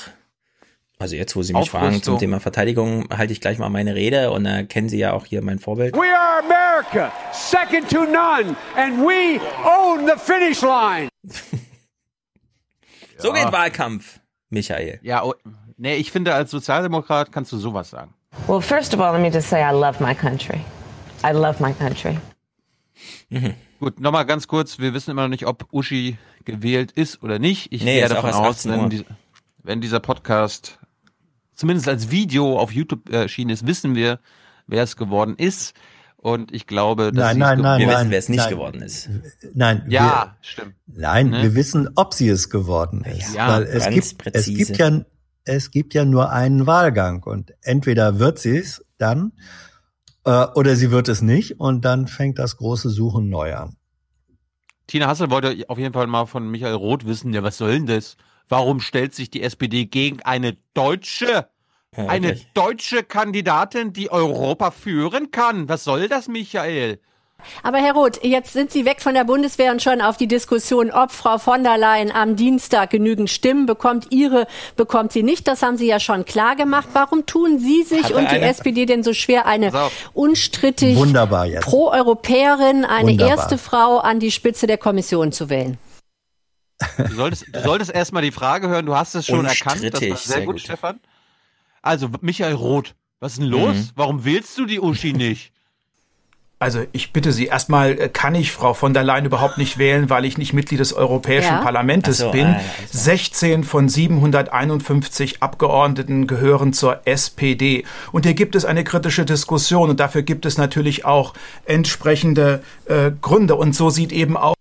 also 1.01 1.17
jetzt, 1.17 1.35
wo 1.35 1.43
Sie 1.43 1.55
mich 1.55 1.63
Aufrüstung. 1.63 1.81
fragen 1.81 2.03
zum 2.03 2.19
Thema 2.19 2.41
Verteidigung, 2.41 3.09
halte 3.11 3.33
ich 3.33 3.41
gleich 3.41 3.59
mal 3.59 3.71
meine 3.71 3.95
Rede 3.95 4.33
und 4.33 4.45
da 4.45 4.63
kennen 4.65 4.91
Sie 4.91 4.99
ja 4.99 5.13
auch 5.13 5.25
hier 5.25 5.41
mein 5.41 5.59
Vorbild. 5.59 5.95
We 5.95 6.01
are 6.01 6.43
America, 6.45 7.11
second 7.33 7.89
to 7.89 8.05
none, 8.05 8.55
and 8.77 8.99
we 8.99 9.41
own 9.65 10.07
the 10.07 10.19
finish 10.19 10.63
line. 10.63 11.09
So 13.17 13.33
geht 13.33 13.53
Wahlkampf, 13.53 14.19
Michael. 14.49 14.99
Ja, 15.03 15.23
oh, 15.23 15.35
nee, 15.81 15.97
ich 15.97 16.11
finde, 16.13 16.35
als 16.35 16.51
Sozialdemokrat 16.51 17.33
kannst 17.33 17.51
du 17.53 17.59
sowas 17.59 17.91
sagen. 17.91 18.15
Well, 18.47 18.61
first 18.61 18.95
of 18.95 19.01
all, 19.01 19.13
let 19.13 19.21
me 19.23 19.29
just 19.37 19.49
say 19.49 19.61
I 19.61 19.73
love 19.73 20.01
my 20.03 20.15
country. 20.15 20.61
I 21.25 21.33
love 21.33 21.61
my 21.63 21.73
country. 21.73 22.19
Mhm. 23.29 23.55
Gut, 23.81 23.99
nochmal 23.99 24.27
ganz 24.27 24.47
kurz, 24.47 24.79
wir 24.79 24.93
wissen 24.95 25.11
immer 25.11 25.23
noch 25.23 25.29
nicht, 25.31 25.47
ob 25.47 25.67
Uschi 25.73 26.19
gewählt 26.45 26.93
ist 26.93 27.23
oder 27.23 27.39
nicht. 27.39 27.73
Ich 27.73 27.83
Nee, 27.83 27.95
gehe 27.97 28.05
ist 28.05 28.13
davon 28.13 28.31
aus, 28.31 28.59
18 28.59 28.71
Uhr. 28.71 28.77
wenn, 28.83 28.91
die, 28.91 29.05
wenn 29.63 29.81
dieser 29.81 30.01
Podcast 30.01 30.79
zumindest 31.55 31.89
als 31.89 32.11
Video 32.11 32.59
auf 32.59 32.73
YouTube 32.73 33.09
erschienen 33.11 33.51
ist, 33.51 33.67
wissen 33.67 33.95
wir, 33.95 34.19
wer 34.67 34.83
es 34.83 34.97
geworden 34.97 35.35
ist. 35.37 35.75
Und 36.17 36.53
ich 36.53 36.67
glaube, 36.67 37.13
dass 37.13 37.35
Nein, 37.35 37.39
nein, 37.39 37.59
es 37.59 37.63
nein, 37.63 37.81
Wir 37.81 37.87
nein, 37.87 37.97
wissen, 37.97 38.11
wer 38.11 38.19
es 38.19 38.29
nicht 38.29 38.39
nein. 38.41 38.51
geworden 38.51 38.83
ist. 38.83 39.09
Nein, 39.55 39.85
Ja, 39.89 40.03
wir, 40.03 40.37
stimmt. 40.43 40.75
Nein, 40.87 41.31
Ne? 41.31 41.43
wir 41.43 41.55
wissen, 41.55 41.89
ob 41.97 42.13
sie 42.13 42.29
es 42.29 42.51
geworden 42.51 43.03
ist. 43.05 43.35
Ja, 43.35 43.49
weil 43.49 43.63
es 43.63 43.85
ganz 43.85 43.95
gibt, 43.95 44.05
es 44.05 44.15
präzise. 44.15 44.53
gibt 44.73 44.79
ja, 44.79 45.01
es 45.51 45.73
gibt 45.73 45.95
ja 45.95 46.05
nur 46.05 46.31
einen 46.31 46.69
Wahlgang 46.69 47.25
und 47.25 47.53
entweder 47.63 48.21
wird 48.21 48.39
sie 48.39 48.57
es 48.57 48.85
dann 48.99 49.33
äh, 50.25 50.47
oder 50.55 50.77
sie 50.77 50.93
wird 50.93 51.09
es 51.09 51.23
nicht 51.23 51.59
und 51.59 51.85
dann 51.85 52.07
fängt 52.07 52.39
das 52.39 52.57
große 52.57 52.89
Suchen 52.89 53.29
neu 53.29 53.57
an. 53.57 53.77
Tina 54.87 55.09
Hassel 55.09 55.31
wollte 55.31 55.65
auf 55.69 55.79
jeden 55.79 55.93
Fall 55.93 56.07
mal 56.07 56.27
von 56.27 56.49
Michael 56.49 56.75
Roth 56.75 57.05
wissen, 57.05 57.33
ja, 57.33 57.43
was 57.43 57.59
soll 57.59 57.73
denn 57.73 57.87
das? 57.87 58.17
Warum 58.49 58.81
stellt 58.81 59.15
sich 59.15 59.31
die 59.31 59.43
SPD 59.43 59.87
gegen 59.87 60.23
eine 60.23 60.57
deutsche, 60.75 61.49
Ja, 61.97 62.07
eine 62.07 62.37
deutsche 62.55 63.03
Kandidatin, 63.03 63.93
die 63.93 64.11
Europa 64.11 64.71
führen 64.71 65.33
kann? 65.33 65.69
Was 65.69 65.83
soll 65.83 66.09
das, 66.09 66.29
Michael? 66.29 67.01
Aber 67.63 67.79
Herr 67.79 67.95
Roth, 67.95 68.23
jetzt 68.25 68.53
sind 68.53 68.71
Sie 68.71 68.85
weg 68.85 69.01
von 69.01 69.15
der 69.15 69.25
Bundeswehr 69.25 69.73
und 69.73 69.83
schon 69.83 70.01
auf 70.01 70.17
die 70.17 70.27
Diskussion, 70.27 70.91
ob 70.91 71.13
Frau 71.13 71.39
von 71.39 71.63
der 71.63 71.79
Leyen 71.79 72.11
am 72.13 72.37
Dienstag 72.37 72.91
genügend 72.91 73.31
Stimmen 73.31 73.67
bekommt. 73.67 74.09
Ihre 74.11 74.47
bekommt 74.77 75.13
sie 75.13 75.23
nicht. 75.23 75.49
Das 75.49 75.63
haben 75.63 75.77
Sie 75.77 75.87
ja 75.87 76.01
schon 76.01 76.25
klar 76.25 76.57
gemacht. 76.57 76.89
Warum 76.93 77.27
tun 77.27 77.59
Sie 77.59 77.83
sich 77.83 78.05
Hat 78.05 78.13
und 78.13 78.31
die 78.31 78.37
SPD 78.37 78.87
denn 78.87 79.03
so 79.03 79.13
schwer, 79.13 79.47
eine 79.47 79.73
unstrittig. 80.13 80.97
Pro-Europäerin, 81.61 82.85
eine 82.85 83.11
Wunderbar. 83.11 83.37
erste 83.37 83.59
Frau 83.59 83.99
an 83.99 84.21
die 84.21 84.31
Spitze 84.31 84.67
der 84.67 84.79
Kommission 84.79 85.33
zu 85.33 85.51
wählen? 85.51 85.79
Du 86.97 87.15
solltest, 87.15 87.47
du 87.53 87.61
solltest 87.61 87.93
erstmal 87.93 88.23
die 88.23 88.33
Frage 88.33 88.69
hören, 88.69 88.87
du 88.87 88.97
hast 88.97 89.15
es 89.15 89.27
schon 89.27 89.45
erkannt. 89.45 89.85
Das 89.85 89.93
war 89.93 90.01
sehr, 90.01 90.17
sehr 90.17 90.47
gut, 90.47 90.55
gut. 90.55 90.63
Stefan. 90.63 91.01
Also, 91.83 92.09
Michael 92.21 92.55
Roth, 92.55 92.95
was 93.21 93.33
ist 93.33 93.41
denn 93.41 93.49
los? 93.49 93.75
Mhm. 93.75 93.91
Warum 93.97 94.25
wählst 94.25 94.57
du 94.59 94.67
die 94.67 94.81
Uschi 94.81 95.13
nicht? 95.13 95.53
Also 96.63 96.85
ich 96.93 97.15
bitte 97.15 97.33
Sie, 97.33 97.47
erstmal 97.47 97.99
äh, 97.99 98.09
kann 98.11 98.35
ich 98.35 98.53
Frau 98.53 98.75
von 98.75 98.93
der 98.93 99.03
Leyen 99.03 99.25
überhaupt 99.25 99.57
nicht 99.57 99.79
wählen, 99.79 100.11
weil 100.11 100.27
ich 100.27 100.37
nicht 100.37 100.53
Mitglied 100.53 100.79
des 100.79 100.93
Europäischen 100.93 101.55
Ja. 101.55 101.63
Parlaments 101.63 102.19
so, 102.19 102.31
bin. 102.31 102.49
ah, 102.49 102.61
also. 102.83 102.99
16 102.99 103.65
von 103.65 103.89
751 103.89 105.43
Abgeordneten 105.43 106.27
gehören 106.27 106.75
zur 106.75 107.01
SPD. 107.07 107.87
Und 108.13 108.27
hier 108.27 108.35
gibt 108.35 108.55
es 108.55 108.67
eine 108.67 108.85
kritische 108.85 109.25
Diskussion 109.25 109.89
und 109.89 110.01
dafür 110.01 110.21
gibt 110.21 110.45
es 110.45 110.59
natürlich 110.59 111.07
auch 111.07 111.33
entsprechende 111.65 112.63
äh, 112.85 113.11
Gründe. 113.23 113.55
Und 113.57 113.75
so 113.75 113.89
sieht 113.89 114.13
eben 114.13 114.37
auch 114.37 114.55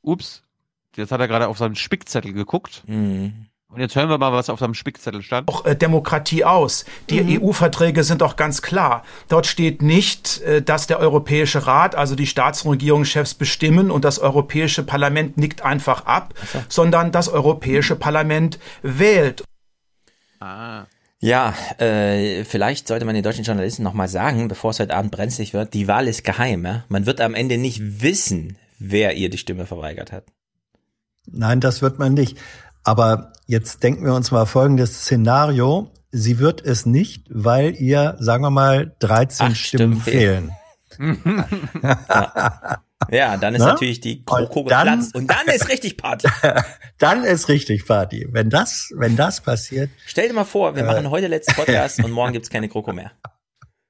Ups, 0.00 0.44
jetzt 0.96 1.12
hat 1.12 1.20
er 1.20 1.28
gerade 1.28 1.48
auf 1.48 1.58
seinen 1.58 1.76
Spickzettel 1.76 2.32
geguckt. 2.32 2.84
Mhm. 2.86 3.48
Und 3.74 3.80
jetzt 3.80 3.96
hören 3.96 4.08
wir 4.08 4.18
mal, 4.18 4.32
was 4.32 4.50
auf 4.50 4.60
seinem 4.60 4.74
Spickzettel 4.74 5.20
stand. 5.22 5.48
auch 5.48 5.64
äh, 5.64 5.74
Demokratie 5.74 6.44
aus. 6.44 6.84
Die 7.10 7.40
EU-Verträge 7.40 8.04
sind 8.04 8.22
auch 8.22 8.36
ganz 8.36 8.62
klar. 8.62 9.02
Dort 9.28 9.46
steht 9.46 9.82
nicht, 9.82 10.40
äh, 10.42 10.62
dass 10.62 10.86
der 10.86 11.00
Europäische 11.00 11.66
Rat, 11.66 11.96
also 11.96 12.14
die 12.14 12.28
Staats- 12.28 12.62
und 12.62 12.70
Regierungschefs 12.70 13.34
bestimmen 13.34 13.90
und 13.90 14.04
das 14.04 14.20
Europäische 14.20 14.84
Parlament 14.84 15.38
nickt 15.38 15.62
einfach 15.62 16.06
ab, 16.06 16.34
sondern 16.68 17.10
das 17.10 17.28
Europäische 17.28 17.96
Parlament 17.96 18.60
wählt. 18.82 19.42
Ah. 20.38 20.84
Ja, 21.18 21.54
äh, 21.78 22.44
vielleicht 22.44 22.86
sollte 22.86 23.06
man 23.06 23.14
den 23.14 23.24
deutschen 23.24 23.44
Journalisten 23.44 23.82
nochmal 23.82 24.08
sagen, 24.08 24.46
bevor 24.46 24.70
es 24.70 24.78
heute 24.78 24.94
Abend 24.94 25.10
brenzlig 25.10 25.52
wird, 25.52 25.74
die 25.74 25.88
Wahl 25.88 26.06
ist 26.06 26.22
geheim. 26.22 26.64
Ja? 26.64 26.84
Man 26.88 27.06
wird 27.06 27.20
am 27.20 27.34
Ende 27.34 27.58
nicht 27.58 28.02
wissen, 28.02 28.56
wer 28.78 29.14
ihr 29.16 29.30
die 29.30 29.38
Stimme 29.38 29.66
verweigert 29.66 30.12
hat. 30.12 30.24
Nein, 31.26 31.60
das 31.60 31.80
wird 31.80 31.98
man 31.98 32.12
nicht. 32.14 32.36
Aber 32.84 33.32
jetzt 33.46 33.82
denken 33.82 34.04
wir 34.04 34.14
uns 34.14 34.30
mal 34.30 34.46
folgendes 34.46 35.00
Szenario. 35.02 35.90
Sie 36.12 36.38
wird 36.38 36.64
es 36.64 36.86
nicht, 36.86 37.26
weil 37.30 37.74
ihr, 37.74 38.16
sagen 38.20 38.44
wir 38.44 38.50
mal, 38.50 38.94
13 39.00 39.46
Acht 39.48 39.56
Stimmen 39.56 40.00
Stimmen 40.00 40.00
fehlen. 40.00 40.52
fehlen. 40.90 41.34
Ja, 43.10 43.36
dann 43.36 43.54
ist 43.54 43.60
Na? 43.60 43.72
natürlich 43.72 44.00
die 44.00 44.24
Kroko 44.24 44.60
Und 44.60 44.70
dann- 44.70 44.86
geplatzt 44.88 45.14
und 45.14 45.26
dann 45.30 45.46
ist 45.48 45.68
richtig 45.68 45.98
Party. 45.98 46.26
Dann 46.98 47.22
ist 47.24 47.48
richtig 47.48 47.84
Party. 47.86 48.26
Wenn 48.30 48.48
das, 48.48 48.88
wenn 48.96 49.14
das 49.16 49.42
passiert, 49.42 49.90
Stell 50.06 50.28
dir 50.28 50.34
mal 50.34 50.44
vor, 50.44 50.72
Äh. 50.72 50.76
wir 50.76 50.84
machen 50.84 51.10
heute 51.10 51.26
letzten 51.26 51.52
Podcast 51.54 52.02
und 52.02 52.12
morgen 52.12 52.32
gibt's 52.32 52.48
keine 52.48 52.68
Kroko 52.68 52.92
mehr. 52.94 53.10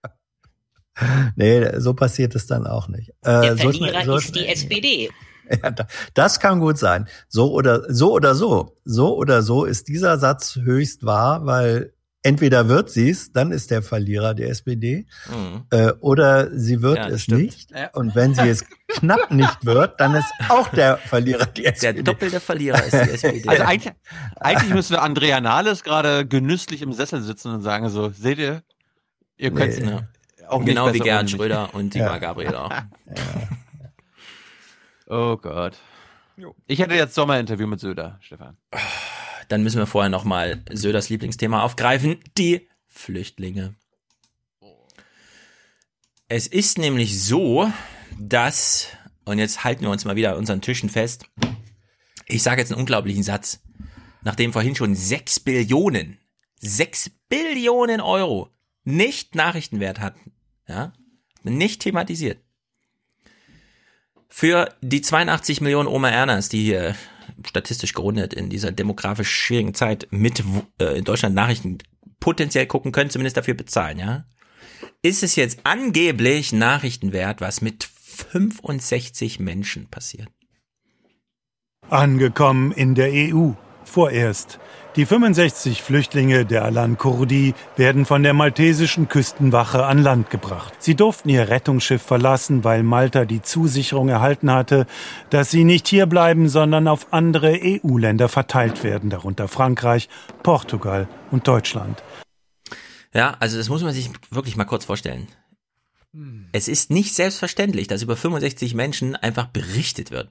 nee, 1.37 1.79
so 1.79 1.95
passiert 1.95 2.35
es 2.35 2.47
dann 2.47 2.67
auch 2.67 2.89
nicht. 2.89 3.11
Äh, 3.23 3.41
Der 3.43 3.57
so 3.57 3.63
Verlierer 3.71 3.89
schnell- 3.91 4.05
so 4.07 4.17
ist 4.17 4.35
die 4.35 4.49
SPD. 4.49 5.11
Ja, 5.63 5.71
da- 5.71 5.87
das 6.15 6.41
kann 6.41 6.61
gut 6.61 6.79
sein. 6.79 7.07
So 7.29 7.53
oder 7.53 7.83
so 7.93 8.13
oder 8.13 8.35
so. 8.35 8.77
So 8.85 9.17
oder 9.17 9.43
so 9.43 9.65
ist 9.65 9.89
dieser 9.89 10.19
Satz 10.19 10.57
höchst 10.57 11.05
wahr, 11.05 11.45
weil 11.47 11.93
entweder 12.27 12.69
wird 12.71 12.89
sie 12.91 13.11
es, 13.11 13.33
dann 13.33 13.53
ist 13.53 13.71
der 13.71 13.83
Verlierer 13.83 14.33
der 14.33 14.49
SPD, 14.49 15.07
Mhm. 15.29 15.65
äh, 15.71 15.93
oder 16.01 16.51
sie 16.59 16.81
wird 16.81 16.97
Ja, 16.97 17.09
es 17.09 17.25
stimmt. 17.25 17.43
nicht. 17.43 17.71
Und 17.93 18.15
wenn 18.15 18.35
sie 18.35 18.49
es 18.49 18.65
knapp 18.89 19.31
nicht 19.31 19.67
wird, 19.67 20.01
dann 20.01 20.15
ist 20.15 20.33
auch 20.49 20.69
der 20.69 20.97
Verlierer 20.97 21.45
die 21.45 21.65
Der 21.65 21.73
SPD. 21.75 22.03
doppelte 22.03 22.41
Verlierer 22.41 22.83
ist 22.83 22.93
die 22.95 23.11
SPD. 23.11 23.47
Also 23.49 23.63
eigentlich, 23.65 23.93
eigentlich 24.37 24.73
müsste 24.73 25.03
Andrea 25.03 25.43
Nahles 25.43 25.85
gerade 25.85 26.27
genüsslich 26.27 26.81
im 26.81 26.95
Sessel 26.95 27.21
sitzen 27.21 27.53
und 27.53 27.61
sagen 27.61 27.91
so, 27.91 28.09
seht 28.09 28.39
ihr, 28.39 28.63
ihr 29.37 29.51
könnt 29.51 29.79
Nee. 29.79 29.91
Ja. 29.91 30.49
auch 30.49 30.61
nicht 30.61 30.69
genau 30.69 30.95
wie 30.95 31.01
Gerhard. 31.01 31.29
Schröder 31.29 31.75
und 31.75 31.93
Sigmar 31.93 32.13
Ja. 32.13 32.19
Gabriel 32.19 32.55
auch. 32.55 32.71
Oh 35.07 35.37
Gott. 35.37 35.77
Ich 36.67 36.79
hätte 36.81 36.95
jetzt 36.95 37.15
Sommerinterview 37.15 37.67
mit 37.67 37.81
Söder, 37.81 38.19
Stefan. 38.21 38.57
Dann 39.49 39.63
müssen 39.63 39.79
wir 39.79 39.87
vorher 39.87 40.11
nochmal 40.11 40.63
Söders 40.73 41.09
Lieblingsthema 41.09 41.63
aufgreifen, 41.63 42.19
die 42.37 42.69
Flüchtlinge. 42.89 43.75
Es 46.29 46.47
ist 46.47 46.79
nämlich 46.79 47.23
so, 47.23 47.71
dass, 48.19 48.89
und 49.25 49.39
jetzt 49.39 49.63
halten 49.63 49.83
wir 49.83 49.91
uns 49.91 50.05
mal 50.05 50.17
wieder 50.17 50.33
an 50.33 50.39
unseren 50.39 50.63
Tischen 50.63 50.89
fest, 50.89 51.27
ich 52.27 52.43
sage 52.43 52.61
jetzt 52.61 52.73
einen 52.73 52.81
unglaublichen 52.81 53.23
Satz, 53.23 53.61
nachdem 54.23 54.53
vorhin 54.53 54.75
schon 54.75 54.95
6 54.95 55.41
Billionen, 55.41 56.19
6 56.61 57.11
Billionen 57.29 58.01
Euro 58.01 58.51
nicht 58.85 59.35
Nachrichtenwert 59.35 60.01
hatten, 60.01 60.33
ja, 60.67 60.93
nicht 61.43 61.83
thematisiert. 61.83 62.44
Für 64.37 64.75
die 64.81 65.01
82 65.01 65.61
Millionen 65.61 65.87
Oma 65.87 66.09
Ernas, 66.09 66.49
die 66.49 66.65
hier 66.65 66.97
statistisch 67.47 67.93
gerundet 67.93 68.35
in 68.35 68.51
dieser 68.51 68.73
demografisch 68.73 69.31
schwierigen 69.31 69.75
Zeit 69.75 70.09
mit 70.11 70.43
äh, 70.81 70.99
in 70.99 71.05
Deutschland 71.05 71.37
Nachrichten 71.37 71.79
potenziell 72.19 72.67
gucken 72.67 72.91
können, 72.91 73.11
zumindest 73.11 73.37
dafür 73.37 73.55
bezahlen, 73.55 74.01
ja, 74.01 74.25
ist 75.03 75.23
es 75.23 75.37
jetzt 75.37 75.61
angeblich 75.63 76.53
Nachrichtenwert, 76.53 77.41
was 77.41 77.61
mit 77.61 77.85
65 77.85 79.39
Menschen 79.39 79.89
passiert. 79.89 80.27
Angekommen 81.89 82.73
in 82.73 82.97
der 82.97 83.13
EU. 83.13 83.53
Vorerst. 83.85 84.59
Die 84.97 85.07
65 85.07 85.83
Flüchtlinge 85.83 86.47
der 86.47 86.65
Alan 86.65 86.97
Kurdi 86.97 87.55
werden 87.75 88.07
von 88.07 88.23
der 88.23 88.33
maltesischen 88.33 89.09
Küstenwache 89.09 89.85
an 89.85 90.01
Land 90.01 90.31
gebracht. 90.31 90.73
Sie 90.79 90.95
durften 90.95 91.31
ihr 91.31 91.49
Rettungsschiff 91.49 92.01
verlassen, 92.01 92.63
weil 92.63 92.85
Malta 92.85 93.25
die 93.25 93.43
Zusicherung 93.43 94.09
erhalten 94.09 94.53
hatte, 94.53 94.87
dass 95.31 95.51
sie 95.51 95.65
nicht 95.65 95.89
hier 95.89 96.07
bleiben, 96.07 96.49
sondern 96.49 96.87
auf 96.87 97.13
andere 97.13 97.59
EU-Länder 97.61 98.29
verteilt 98.29 98.85
werden, 98.85 99.11
darunter 99.11 99.49
Frankreich, 99.49 100.09
Portugal 100.45 101.09
und 101.33 101.49
Deutschland. 101.49 102.01
Ja, 103.13 103.37
also 103.41 103.59
das 103.59 103.69
muss 103.69 103.83
man 103.83 103.93
sich 103.93 104.11
wirklich 104.31 104.55
mal 104.55 104.65
kurz 104.65 104.85
vorstellen. 104.85 105.27
Es 106.53 106.69
ist 106.69 106.93
nicht 106.93 107.17
selbstverständlich, 107.17 107.89
dass 107.89 108.03
über 108.03 108.15
65 108.15 108.75
Menschen 108.75 109.17
einfach 109.17 109.47
berichtet 109.47 110.13
wird. 110.13 110.31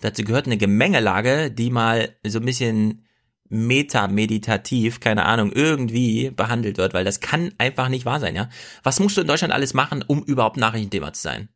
Dazu 0.00 0.24
gehört 0.24 0.46
eine 0.46 0.56
Gemengelage, 0.56 1.52
die 1.52 1.70
mal 1.70 2.08
so 2.26 2.40
ein 2.40 2.44
bisschen 2.44 3.04
metameditativ, 3.48 5.00
keine 5.00 5.26
Ahnung, 5.26 5.52
irgendwie 5.52 6.30
behandelt 6.30 6.78
wird, 6.78 6.94
weil 6.94 7.04
das 7.04 7.20
kann 7.20 7.52
einfach 7.58 7.88
nicht 7.88 8.04
wahr 8.06 8.20
sein, 8.20 8.34
ja. 8.34 8.48
Was 8.82 9.00
musst 9.00 9.16
du 9.16 9.20
in 9.20 9.26
Deutschland 9.26 9.52
alles 9.52 9.74
machen, 9.74 10.02
um 10.06 10.22
überhaupt 10.24 10.56
Nachrichtenthema 10.56 11.12
zu 11.12 11.22
sein? 11.22 11.48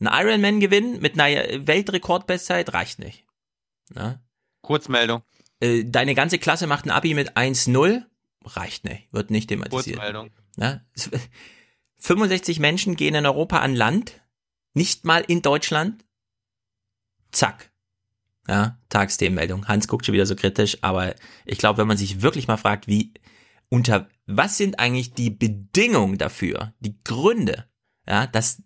Ein 0.00 0.26
Ironman 0.26 0.60
gewinnen 0.60 1.00
mit 1.00 1.18
einer 1.20 1.66
Weltrekordbestzeit 1.66 2.72
reicht 2.72 2.98
nicht. 2.98 3.24
Ja? 3.94 4.20
Kurzmeldung. 4.62 5.22
Äh, 5.60 5.84
Deine 5.84 6.14
ganze 6.14 6.38
Klasse 6.38 6.66
macht 6.66 6.86
ein 6.86 6.90
Abi 6.90 7.14
mit 7.14 7.36
1-0, 7.36 8.04
reicht 8.44 8.84
nicht, 8.84 9.12
wird 9.12 9.30
nicht 9.30 9.48
thematisiert. 9.48 9.96
Kurzmeldung. 9.96 10.30
Ja? 10.56 10.80
65 11.98 12.58
Menschen 12.58 12.96
gehen 12.96 13.14
in 13.14 13.24
Europa 13.24 13.60
an 13.60 13.74
Land, 13.74 14.20
nicht 14.74 15.04
mal 15.04 15.24
in 15.26 15.42
Deutschland. 15.42 16.04
Zack. 17.30 17.69
Ja, 18.50 18.76
Tagsthemenmeldung. 18.88 19.68
Hans 19.68 19.86
guckt 19.86 20.04
schon 20.04 20.12
wieder 20.12 20.26
so 20.26 20.34
kritisch, 20.34 20.78
aber 20.80 21.14
ich 21.46 21.56
glaube, 21.58 21.78
wenn 21.78 21.86
man 21.86 21.96
sich 21.96 22.20
wirklich 22.20 22.48
mal 22.48 22.56
fragt, 22.56 22.88
wie, 22.88 23.14
unter, 23.68 24.08
was 24.26 24.56
sind 24.56 24.80
eigentlich 24.80 25.14
die 25.14 25.30
Bedingungen 25.30 26.18
dafür, 26.18 26.74
die 26.80 26.98
Gründe, 27.04 27.66
ja, 28.08 28.26
dass 28.26 28.60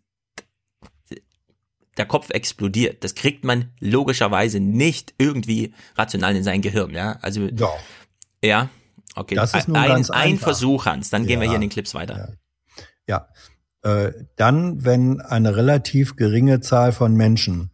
der 1.98 2.06
Kopf 2.06 2.30
explodiert. 2.30 3.04
Das 3.04 3.14
kriegt 3.14 3.44
man 3.44 3.72
logischerweise 3.78 4.58
nicht 4.58 5.12
irgendwie 5.18 5.74
rational 5.96 6.34
in 6.34 6.44
sein 6.44 6.62
Gehirn, 6.62 6.94
ja. 6.94 7.18
Also, 7.20 7.50
Doch. 7.50 7.78
ja, 8.42 8.70
okay. 9.16 9.34
Das 9.34 9.52
ist 9.52 9.68
nun 9.68 9.76
ein, 9.76 9.88
ganz 9.88 10.08
ein 10.08 10.32
einfach. 10.32 10.44
Versuch, 10.44 10.86
Hans. 10.86 11.10
Dann 11.10 11.26
gehen 11.26 11.40
wir 11.40 11.44
Ja. 11.44 11.50
hier 11.50 11.56
in 11.56 11.60
den 11.60 11.70
Clips 11.70 11.94
weiter. 11.94 12.38
Ja. 13.06 13.28
äh, 13.82 14.14
dann, 14.36 14.82
wenn 14.86 15.20
eine 15.20 15.56
relativ 15.56 16.16
geringe 16.16 16.60
Zahl 16.60 16.90
von 16.92 17.14
Menschen 17.14 17.70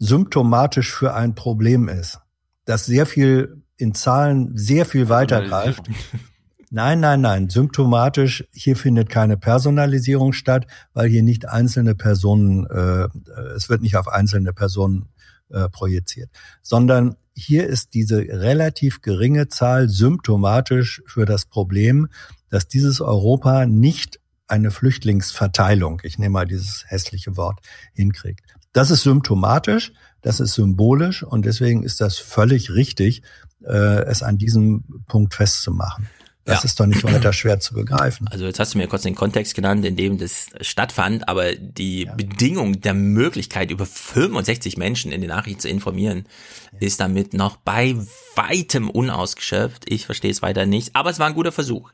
symptomatisch 0.00 0.92
für 0.92 1.14
ein 1.14 1.36
Problem 1.36 1.86
ist, 1.86 2.18
das 2.64 2.86
sehr 2.86 3.06
viel 3.06 3.62
in 3.76 3.94
Zahlen 3.94 4.56
sehr 4.56 4.84
viel 4.84 5.08
weiter 5.08 5.42
greift. 5.42 5.88
Nein, 6.72 7.00
nein, 7.00 7.20
nein. 7.20 7.48
Symptomatisch, 7.48 8.44
hier 8.52 8.76
findet 8.76 9.08
keine 9.08 9.36
Personalisierung 9.36 10.32
statt, 10.32 10.68
weil 10.92 11.08
hier 11.08 11.24
nicht 11.24 11.48
einzelne 11.48 11.96
Personen, 11.96 12.64
äh, 12.66 13.08
es 13.56 13.68
wird 13.68 13.82
nicht 13.82 13.96
auf 13.96 14.06
einzelne 14.06 14.52
Personen 14.52 15.08
äh, 15.48 15.68
projiziert, 15.68 16.30
sondern 16.62 17.16
hier 17.34 17.66
ist 17.66 17.94
diese 17.94 18.18
relativ 18.18 19.02
geringe 19.02 19.48
Zahl 19.48 19.88
symptomatisch 19.88 21.02
für 21.06 21.24
das 21.24 21.44
Problem, 21.44 22.06
dass 22.50 22.68
dieses 22.68 23.00
Europa 23.00 23.66
nicht 23.66 24.20
eine 24.46 24.70
Flüchtlingsverteilung, 24.70 26.00
ich 26.04 26.18
nehme 26.18 26.34
mal 26.34 26.46
dieses 26.46 26.84
hässliche 26.86 27.36
Wort, 27.36 27.58
hinkriegt. 27.94 28.54
Das 28.72 28.90
ist 28.90 29.02
symptomatisch, 29.02 29.92
das 30.22 30.40
ist 30.40 30.54
symbolisch 30.54 31.22
und 31.22 31.44
deswegen 31.44 31.82
ist 31.82 32.00
das 32.00 32.18
völlig 32.18 32.70
richtig, 32.70 33.22
äh, 33.64 34.04
es 34.04 34.22
an 34.22 34.38
diesem 34.38 35.04
Punkt 35.06 35.34
festzumachen. 35.34 36.08
Das 36.44 36.60
ja. 36.60 36.64
ist 36.64 36.80
doch 36.80 36.86
nicht 36.86 37.04
weiter 37.04 37.32
schwer 37.32 37.60
zu 37.60 37.74
begreifen. 37.74 38.26
Also 38.28 38.46
jetzt 38.46 38.58
hast 38.58 38.74
du 38.74 38.78
mir 38.78 38.88
kurz 38.88 39.02
den 39.02 39.14
Kontext 39.14 39.54
genannt, 39.54 39.84
in 39.84 39.94
dem 39.94 40.16
das 40.18 40.46
stattfand, 40.62 41.28
aber 41.28 41.54
die 41.54 42.04
ja. 42.04 42.14
Bedingung 42.14 42.80
der 42.80 42.94
Möglichkeit, 42.94 43.70
über 43.70 43.84
65 43.84 44.76
Menschen 44.76 45.12
in 45.12 45.20
den 45.20 45.28
Nachrichten 45.28 45.60
zu 45.60 45.68
informieren, 45.68 46.24
ja. 46.72 46.78
ist 46.80 46.98
damit 46.98 47.34
noch 47.34 47.56
bei 47.56 47.94
weitem 48.34 48.88
unausgeschöpft. 48.88 49.90
Ich 49.90 50.06
verstehe 50.06 50.30
es 50.30 50.42
weiter 50.42 50.64
nicht, 50.64 50.96
aber 50.96 51.10
es 51.10 51.18
war 51.18 51.26
ein 51.26 51.34
guter 51.34 51.52
Versuch. 51.52 51.92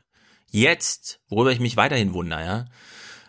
Jetzt, 0.49 1.19
worüber 1.27 1.51
ich 1.51 1.59
mich 1.59 1.75
weiterhin 1.75 2.13
wundere, 2.13 2.41
ja, 2.41 2.65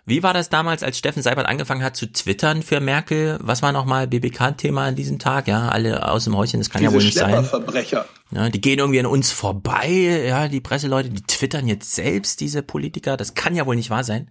wie 0.09 0.23
war 0.23 0.33
das 0.33 0.49
damals, 0.49 0.83
als 0.83 0.97
Steffen 0.99 1.23
Seibert 1.23 1.47
angefangen 1.47 1.83
hat 1.83 1.95
zu 1.95 2.11
twittern 2.11 2.63
für 2.63 2.81
Merkel? 2.81 3.39
Was 3.43 3.61
war 3.63 3.73
nochmal 3.73 4.07
BBK-Thema 4.07 4.87
an 4.87 4.97
diesem 4.97 5.19
Tag? 5.19 5.49
Ja, 5.49 5.69
alle 5.69 6.09
aus 6.11 6.25
dem 6.25 6.37
Häuschen, 6.37 6.61
das 6.61 6.71
kann 6.71 6.81
Diese 6.81 6.91
ja 6.91 6.97
wohl 6.97 7.05
nicht 7.05 7.17
sein. 7.17 7.45
Verbrecher. 7.45 8.07
Ja, 8.31 8.49
die 8.49 8.61
gehen 8.61 8.79
irgendwie 8.79 9.01
an 9.01 9.07
uns 9.07 9.31
vorbei, 9.31 9.89
ja, 10.27 10.49
die 10.49 10.61
Presseleute, 10.61 11.11
die 11.11 11.23
twittern 11.23 11.69
jetzt 11.69 11.95
selbst, 11.95 12.41
diese 12.41 12.63
Politiker. 12.63 13.17
Das 13.17 13.35
kann 13.35 13.55
ja 13.55 13.67
wohl 13.67 13.77
nicht 13.77 13.91
wahr 13.91 14.05
sein. 14.05 14.31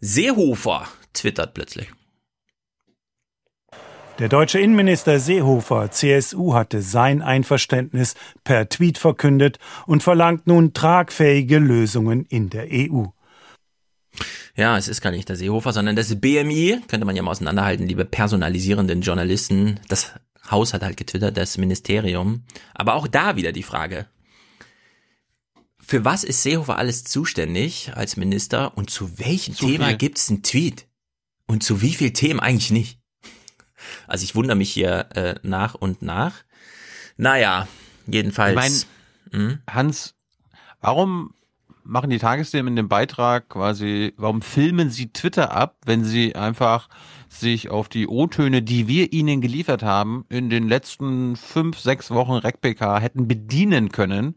Seehofer 0.00 0.88
twittert 1.12 1.54
plötzlich. 1.54 1.88
Der 4.18 4.28
deutsche 4.28 4.60
Innenminister 4.60 5.18
Seehofer, 5.18 5.90
CSU, 5.90 6.54
hatte 6.54 6.80
sein 6.82 7.22
Einverständnis 7.22 8.14
per 8.44 8.68
Tweet 8.68 8.98
verkündet 8.98 9.58
und 9.86 10.02
verlangt 10.02 10.46
nun 10.46 10.74
tragfähige 10.74 11.58
Lösungen 11.58 12.24
in 12.26 12.50
der 12.50 12.68
EU. 12.70 13.06
Ja, 14.54 14.76
es 14.76 14.88
ist 14.88 15.00
gar 15.00 15.10
nicht 15.10 15.28
der 15.28 15.36
Seehofer, 15.36 15.72
sondern 15.72 15.96
das 15.96 16.20
BMI, 16.20 16.80
könnte 16.86 17.06
man 17.06 17.16
ja 17.16 17.22
mal 17.22 17.30
auseinanderhalten, 17.30 17.86
liebe 17.86 18.04
personalisierenden 18.04 19.00
Journalisten. 19.00 19.80
Das 19.88 20.12
Haus 20.50 20.74
hat 20.74 20.82
halt 20.82 20.96
getwittert, 20.96 21.36
das 21.36 21.56
Ministerium. 21.56 22.44
Aber 22.74 22.94
auch 22.94 23.06
da 23.06 23.36
wieder 23.36 23.52
die 23.52 23.62
Frage. 23.62 24.06
Für 25.80 26.04
was 26.04 26.22
ist 26.22 26.42
Seehofer 26.42 26.76
alles 26.76 27.04
zuständig 27.04 27.92
als 27.94 28.16
Minister 28.16 28.76
und 28.76 28.90
zu 28.90 29.18
welchem 29.18 29.54
zu 29.54 29.66
Thema 29.66 29.94
gibt 29.94 30.18
es 30.18 30.28
einen 30.28 30.42
Tweet? 30.42 30.86
Und 31.46 31.62
zu 31.62 31.80
wie 31.82 31.92
vielen 31.92 32.14
Themen 32.14 32.40
eigentlich 32.40 32.70
nicht? 32.70 33.00
Also 34.06 34.24
ich 34.24 34.34
wundere 34.34 34.56
mich 34.56 34.70
hier 34.70 35.08
äh, 35.14 35.34
nach 35.42 35.74
und 35.74 36.02
nach. 36.02 36.44
Naja, 37.16 37.68
jedenfalls. 38.06 38.52
Ich 38.52 38.86
mein, 39.32 39.40
hm? 39.40 39.62
Hans, 39.68 40.14
warum 40.80 41.34
machen 41.84 42.10
die 42.10 42.18
Tagesthemen 42.18 42.72
in 42.72 42.76
dem 42.76 42.88
Beitrag 42.88 43.48
quasi, 43.48 44.12
warum 44.16 44.42
filmen 44.42 44.90
sie 44.90 45.12
Twitter 45.12 45.52
ab, 45.52 45.76
wenn 45.84 46.04
sie 46.04 46.34
einfach 46.34 46.88
sich 47.28 47.70
auf 47.70 47.88
die 47.88 48.06
O-Töne, 48.06 48.62
die 48.62 48.88
wir 48.88 49.12
ihnen 49.12 49.40
geliefert 49.40 49.82
haben, 49.82 50.24
in 50.28 50.50
den 50.50 50.68
letzten 50.68 51.36
fünf, 51.36 51.78
sechs 51.78 52.10
Wochen 52.10 52.32
RecPK 52.32 53.00
hätten 53.00 53.26
bedienen 53.26 53.90
können, 53.90 54.36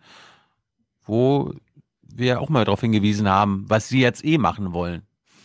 wo 1.06 1.54
wir 2.02 2.42
auch 2.42 2.50
mal 2.50 2.66
darauf 2.66 2.82
hingewiesen 2.82 3.28
haben, 3.28 3.66
was 3.68 3.90
sie 3.90 4.00
jetzt 4.00 4.24
eh 4.24 4.38
machen 4.38 4.74
wollen. 4.74 5.04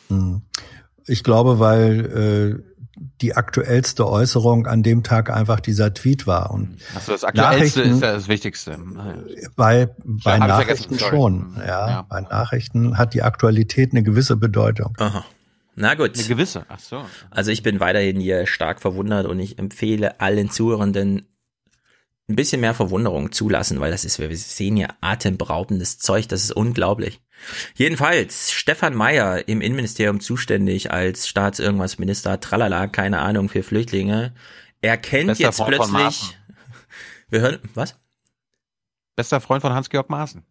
Hm. 0.08 0.42
Ich 1.06 1.24
glaube, 1.24 1.58
weil 1.58 2.62
äh, 2.66 2.69
die 2.96 3.34
aktuellste 3.34 4.08
Äußerung 4.08 4.66
an 4.66 4.82
dem 4.82 5.02
Tag 5.02 5.30
einfach 5.30 5.60
dieser 5.60 5.94
Tweet 5.94 6.26
war. 6.26 6.50
Und 6.50 6.76
also 6.94 7.12
das 7.12 7.24
Aktuellste 7.24 7.82
ist 7.82 8.02
ja 8.02 8.12
das 8.12 8.28
Wichtigste. 8.28 8.78
Bei, 9.56 9.88
bei 10.04 10.38
Nachrichten 10.38 10.98
schon. 10.98 11.56
Ja, 11.58 11.88
ja, 11.88 12.02
bei 12.02 12.20
Nachrichten 12.20 12.98
hat 12.98 13.14
die 13.14 13.22
Aktualität 13.22 13.92
eine 13.92 14.02
gewisse 14.02 14.36
Bedeutung. 14.36 14.94
Aha. 14.98 15.24
Na 15.76 15.94
gut. 15.94 16.18
Eine 16.18 16.26
gewisse, 16.26 16.66
ach 16.68 16.80
so. 16.80 17.04
Also 17.30 17.50
ich 17.50 17.62
bin 17.62 17.80
weiterhin 17.80 18.20
hier 18.20 18.46
stark 18.46 18.80
verwundert 18.80 19.26
und 19.26 19.38
ich 19.38 19.58
empfehle 19.58 20.20
allen 20.20 20.50
Zuhörenden 20.50 21.26
ein 22.28 22.36
bisschen 22.36 22.60
mehr 22.60 22.74
Verwunderung 22.74 23.32
zulassen, 23.32 23.80
weil 23.80 23.90
das 23.90 24.04
ist, 24.04 24.18
wir 24.18 24.34
sehen 24.36 24.76
hier 24.76 24.90
atemberaubendes 25.00 25.98
Zeug, 25.98 26.28
das 26.28 26.44
ist 26.44 26.52
unglaublich. 26.52 27.20
Jedenfalls, 27.74 28.52
Stefan 28.52 28.94
Meyer 28.94 29.48
im 29.48 29.60
Innenministerium 29.60 30.20
zuständig 30.20 30.90
als 30.90 31.28
Staats-Irgendwas 31.28 31.98
Minister, 31.98 32.40
tralala, 32.40 32.86
keine 32.86 33.20
Ahnung, 33.20 33.48
für 33.48 33.62
Flüchtlinge, 33.62 34.34
erkennt 34.80 35.28
Bester 35.28 35.44
jetzt 35.44 35.56
Freund 35.56 35.76
plötzlich, 35.76 36.38
wir 37.28 37.40
hören, 37.40 37.58
was? 37.74 37.96
Bester 39.16 39.40
Freund 39.40 39.62
von 39.62 39.72
Hans-Georg 39.72 40.08
Maaßen. 40.08 40.44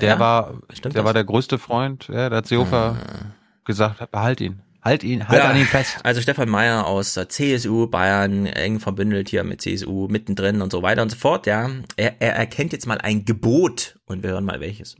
Der 0.00 0.08
ja, 0.10 0.18
war, 0.18 0.60
der 0.82 0.90
das? 0.90 1.04
war 1.04 1.12
der 1.12 1.24
größte 1.24 1.58
Freund, 1.58 2.08
ja, 2.08 2.28
der 2.28 2.38
hat 2.38 2.46
Seehofer 2.46 2.94
hm. 2.94 3.32
gesagt, 3.64 4.10
behalt 4.10 4.40
ihn. 4.40 4.62
Halt 4.82 5.04
ihn, 5.04 5.28
halt 5.28 5.38
ja, 5.38 5.50
an 5.50 5.56
ihn 5.56 5.66
fest. 5.66 5.98
Also 6.04 6.22
Stefan 6.22 6.48
Meyer 6.48 6.86
aus 6.86 7.12
der 7.12 7.28
CSU, 7.28 7.86
Bayern, 7.86 8.46
eng 8.46 8.80
verbündelt 8.80 9.28
hier 9.28 9.44
mit 9.44 9.60
CSU, 9.60 10.08
mittendrin 10.08 10.62
und 10.62 10.72
so 10.72 10.82
weiter 10.82 11.02
und 11.02 11.10
so 11.10 11.18
fort, 11.18 11.46
ja. 11.46 11.68
Er, 11.96 12.20
er 12.22 12.34
erkennt 12.34 12.72
jetzt 12.72 12.86
mal 12.86 12.98
ein 12.98 13.26
Gebot 13.26 13.98
und 14.06 14.22
wir 14.22 14.30
hören 14.30 14.44
mal 14.44 14.60
welches. 14.60 14.96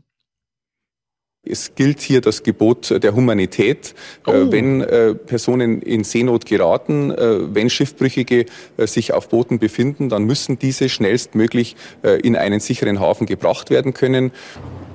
Es 1.42 1.74
gilt 1.74 2.00
hier 2.00 2.20
das 2.20 2.42
Gebot 2.42 3.02
der 3.02 3.14
Humanität. 3.14 3.94
Äh, 4.26 4.30
oh. 4.30 4.52
Wenn 4.52 4.82
äh, 4.82 5.14
Personen 5.14 5.80
in 5.80 6.04
Seenot 6.04 6.44
geraten, 6.44 7.10
äh, 7.10 7.54
wenn 7.54 7.70
Schiffbrüchige 7.70 8.44
äh, 8.76 8.86
sich 8.86 9.14
auf 9.14 9.30
Booten 9.30 9.58
befinden, 9.58 10.10
dann 10.10 10.24
müssen 10.24 10.58
diese 10.58 10.88
schnellstmöglich 10.88 11.76
in 12.22 12.36
einen 12.36 12.60
sicheren 12.60 13.00
Hafen 13.00 13.26
gebracht 13.26 13.70
werden 13.70 13.94
können. 13.94 14.32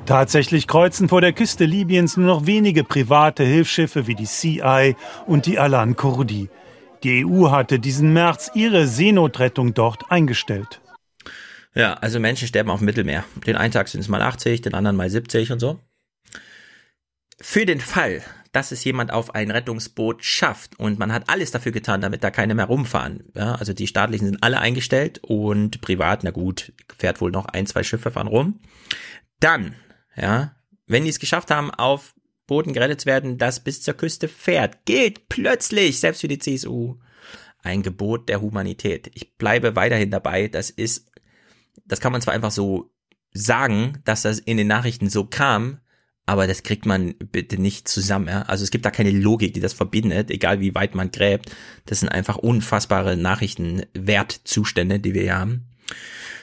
Tatsächlich 0.05 0.67
kreuzen 0.67 1.09
vor 1.09 1.21
der 1.21 1.33
Küste 1.33 1.65
Libyens 1.65 2.17
nur 2.17 2.27
noch 2.27 2.45
wenige 2.45 2.83
private 2.83 3.43
Hilfsschiffe 3.43 4.07
wie 4.07 4.15
die 4.15 4.25
CI 4.25 4.95
und 5.25 5.45
die 5.45 5.57
Alan 5.57 5.95
Kurdi. 5.95 6.49
Die 7.03 7.25
EU 7.25 7.49
hatte 7.49 7.79
diesen 7.79 8.13
März 8.13 8.51
ihre 8.53 8.87
Seenotrettung 8.87 9.73
dort 9.73 10.11
eingestellt. 10.11 10.81
Ja, 11.73 11.93
also 11.93 12.19
Menschen 12.19 12.47
sterben 12.47 12.69
auf 12.69 12.79
dem 12.79 12.85
Mittelmeer. 12.85 13.23
Den 13.45 13.55
einen 13.55 13.71
Tag 13.71 13.87
sind 13.87 14.01
es 14.01 14.07
mal 14.07 14.21
80, 14.21 14.61
den 14.61 14.73
anderen 14.73 14.95
mal 14.95 15.09
70 15.09 15.51
und 15.51 15.59
so. 15.59 15.79
Für 17.41 17.65
den 17.65 17.79
Fall, 17.79 18.21
dass 18.51 18.71
es 18.71 18.83
jemand 18.83 19.11
auf 19.11 19.35
ein 19.35 19.51
Rettungsboot 19.51 20.23
schafft 20.23 20.79
und 20.79 20.97
man 20.97 21.11
hat 21.11 21.29
alles 21.29 21.51
dafür 21.51 21.71
getan, 21.73 22.01
damit 22.01 22.23
da 22.23 22.31
keine 22.31 22.55
mehr 22.55 22.65
rumfahren. 22.65 23.25
Ja, 23.35 23.55
also 23.55 23.73
die 23.73 23.87
staatlichen 23.87 24.27
sind 24.27 24.43
alle 24.43 24.59
eingestellt 24.59 25.19
und 25.21 25.81
privat, 25.81 26.23
na 26.23 26.31
gut, 26.31 26.71
fährt 26.97 27.19
wohl 27.19 27.31
noch 27.31 27.45
ein, 27.45 27.65
zwei 27.65 27.83
Schiffe 27.83 28.11
fahren 28.11 28.27
rum. 28.27 28.61
Dann 29.41 29.75
ja, 30.15 30.55
wenn 30.87 31.03
die 31.03 31.09
es 31.09 31.19
geschafft 31.19 31.51
haben, 31.51 31.71
auf 31.71 32.15
Boden 32.47 32.73
gerettet 32.73 33.01
zu 33.01 33.05
werden, 33.07 33.37
das 33.37 33.63
bis 33.63 33.81
zur 33.81 33.95
Küste 33.95 34.27
fährt, 34.27 34.85
gilt 34.85 35.29
plötzlich, 35.29 35.99
selbst 35.99 36.21
für 36.21 36.27
die 36.27 36.39
CSU, 36.39 36.97
ein 37.63 37.81
Gebot 37.81 38.29
der 38.29 38.41
Humanität. 38.41 39.11
Ich 39.15 39.35
bleibe 39.37 39.75
weiterhin 39.75 40.11
dabei, 40.11 40.47
das 40.47 40.69
ist, 40.69 41.11
das 41.85 41.99
kann 41.99 42.11
man 42.11 42.21
zwar 42.21 42.33
einfach 42.33 42.51
so 42.51 42.91
sagen, 43.31 44.01
dass 44.05 44.21
das 44.21 44.39
in 44.39 44.57
den 44.57 44.67
Nachrichten 44.67 45.09
so 45.09 45.25
kam, 45.25 45.79
aber 46.25 46.47
das 46.47 46.63
kriegt 46.63 46.85
man 46.85 47.13
bitte 47.31 47.59
nicht 47.59 47.87
zusammen. 47.87 48.27
Ja? 48.27 48.43
Also 48.43 48.63
es 48.63 48.71
gibt 48.71 48.85
da 48.85 48.91
keine 48.91 49.11
Logik, 49.11 49.53
die 49.53 49.59
das 49.59 49.73
verbindet, 49.73 50.31
egal 50.31 50.59
wie 50.59 50.73
weit 50.73 50.95
man 50.95 51.11
gräbt. 51.11 51.51
Das 51.85 51.99
sind 51.99 52.09
einfach 52.09 52.37
unfassbare 52.37 53.15
Nachrichtenwertzustände, 53.15 54.99
die 54.99 55.13
wir 55.13 55.21
hier 55.21 55.37
haben. 55.37 55.67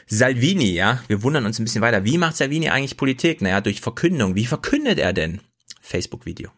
Salvini, 0.06 0.72
ja, 0.72 1.02
wir 1.08 1.22
wundern 1.22 1.46
uns 1.46 1.58
ein 1.58 1.64
bisschen 1.64 1.82
weiter. 1.82 2.04
Wie 2.04 2.18
macht 2.18 2.36
Salvini 2.36 2.68
eigentlich 2.68 2.96
Politik? 2.96 3.40
Naja, 3.40 3.60
durch 3.60 3.80
Verkündung. 3.80 4.34
Wie 4.34 4.46
verkündet 4.46 4.98
er 4.98 5.12
denn? 5.12 5.40
Facebook-Video. 5.80 6.50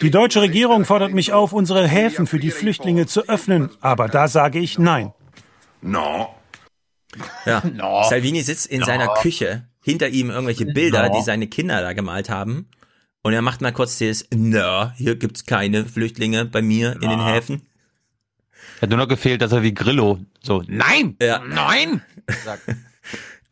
Die 0.00 0.10
deutsche 0.10 0.40
Regierung 0.40 0.84
fordert 0.84 1.12
mich 1.12 1.32
auf, 1.32 1.52
unsere 1.52 1.86
Häfen 1.86 2.26
für 2.26 2.38
die 2.38 2.50
Flüchtlinge 2.50 3.06
zu 3.06 3.28
öffnen. 3.28 3.70
Aber 3.80 4.08
da 4.08 4.28
sage 4.28 4.58
ich 4.58 4.78
nein. 4.78 5.12
No. 5.82 6.34
Ja, 7.44 7.62
no. 7.74 8.04
Salvini 8.08 8.42
sitzt 8.42 8.66
in 8.66 8.80
no. 8.80 8.86
seiner 8.86 9.14
Küche, 9.14 9.68
hinter 9.82 10.08
ihm 10.08 10.30
irgendwelche 10.30 10.66
Bilder, 10.66 11.08
no. 11.08 11.16
die 11.16 11.24
seine 11.24 11.46
Kinder 11.46 11.80
da 11.80 11.92
gemalt 11.92 12.28
haben. 12.28 12.68
Und 13.22 13.32
er 13.32 13.42
macht 13.42 13.60
mal 13.60 13.72
kurz 13.72 13.98
das, 13.98 14.26
na, 14.34 14.94
hier 14.96 15.16
gibt's 15.16 15.44
keine 15.44 15.84
Flüchtlinge 15.84 16.46
bei 16.46 16.62
mir 16.62 16.94
in 16.94 17.10
den 17.10 17.24
Häfen. 17.24 17.62
Hat 18.80 18.88
nur 18.88 18.98
noch 18.98 19.08
gefehlt, 19.08 19.42
dass 19.42 19.52
er 19.52 19.62
wie 19.62 19.74
Grillo 19.74 20.20
so, 20.42 20.62
nein, 20.66 21.16
ja. 21.20 21.42
nein. 21.46 22.02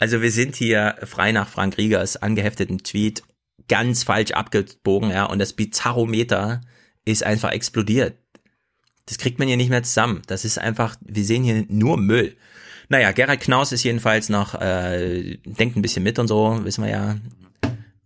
Also 0.01 0.23
wir 0.23 0.31
sind 0.31 0.55
hier 0.55 0.95
frei 1.03 1.33
nach 1.33 1.49
Frank 1.49 1.77
Riegers 1.77 2.17
angehefteten 2.17 2.79
Tweet 2.79 3.25
ganz 3.69 4.05
falsch 4.05 4.33
abgebogen, 4.33 5.11
ja, 5.11 5.25
und 5.25 5.39
das 5.39 5.53
Bizarrometer 5.53 6.63
ist 7.05 7.23
einfach 7.23 7.53
explodiert. 7.53 8.17
Das 9.07 9.19
kriegt 9.19 9.39
man 9.39 9.49
hier 9.49 9.57
nicht 9.57 9.71
mehr 9.71 9.83
zusammen. 9.83 10.23
Das 10.27 10.45
ist 10.45 10.59
einfach, 10.59 10.97
wir 11.01 11.25
sehen 11.25 11.45
hier 11.45 11.65
nur 11.69 11.97
Müll. 11.97 12.37
Naja, 12.89 13.13
Gerald 13.13 13.41
Knaus 13.41 13.73
ist 13.73 13.83
jedenfalls 13.83 14.29
noch, 14.29 14.55
äh, 14.55 15.37
denkt 15.45 15.77
ein 15.77 15.83
bisschen 15.83 16.03
mit 16.03 16.19
und 16.19 16.29
so, 16.29 16.61
wissen 16.65 16.85
wir 16.85 16.91
ja. 16.91 17.17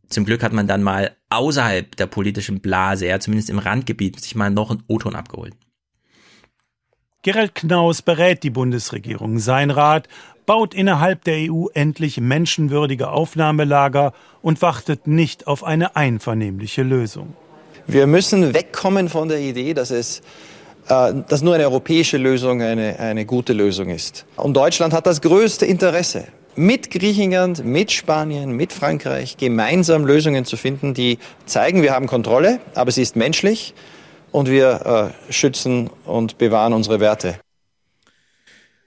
Zum 0.09 0.25
Glück 0.25 0.43
hat 0.43 0.53
man 0.53 0.67
dann 0.67 0.83
mal 0.83 1.17
außerhalb 1.31 1.97
der 1.97 2.07
politischen 2.07 2.61
Blase, 2.61 3.07
ja, 3.07 3.19
zumindest 3.21 3.49
im 3.49 3.59
Randgebiet, 3.59 4.21
sich 4.21 4.35
mal 4.35 4.51
noch 4.51 4.71
einen 4.71 4.83
O-Ton 4.89 5.15
abgeholt. 5.15 5.55
Gerald 7.23 7.55
Knaus 7.55 8.03
berät 8.03 8.43
die 8.43 8.51
Bundesregierung. 8.51 9.39
Sein 9.39 9.71
Rat 9.71 10.09
baut 10.45 10.75
innerhalb 10.75 11.23
der 11.23 11.53
EU 11.53 11.67
endlich 11.73 12.21
menschenwürdige 12.21 13.11
Aufnahmelager 13.11 14.13
und 14.43 14.61
wartet 14.61 15.07
nicht 15.07 15.47
auf 15.47 15.63
eine 15.63 15.95
einvernehmliche 15.95 16.83
Lösung. 16.83 17.35
Wir 17.87 18.09
müssen 18.09 18.55
wegkommen 18.55 19.09
von 19.09 19.29
der 19.29 19.39
Idee, 19.39 19.73
dass 19.73 19.93
es 19.93 20.23
dass 20.89 21.43
nur 21.43 21.55
eine 21.55 21.65
europäische 21.65 22.19
Lösung 22.19 22.61
eine, 22.61 22.99
eine 22.99 23.25
gute 23.25 23.53
Lösung 23.53 23.89
ist. 23.89 24.27
Und 24.37 24.55
Deutschland 24.55 24.93
hat 24.93 25.07
das 25.07 25.21
größte 25.21 25.65
Interesse, 25.65 26.27
mit 26.55 26.91
Griechenland, 26.91 27.65
mit 27.65 27.93
Spanien, 27.93 28.53
mit 28.53 28.73
Frankreich 28.73 29.37
gemeinsam 29.37 30.05
Lösungen 30.05 30.45
zu 30.45 30.57
finden, 30.57 30.95
die 30.95 31.19
zeigen, 31.47 31.83
wir 31.83 31.95
haben 31.95 32.07
Kontrolle, 32.07 32.61
aber 32.75 32.91
sie 32.91 33.03
ist 33.03 33.17
menschlich 33.17 33.75
und 34.33 34.51
wir 34.51 35.13
äh, 35.29 35.33
schützen 35.33 35.91
und 36.05 36.39
bewahren 36.39 36.73
unsere 36.73 37.01
Werte. 37.01 37.37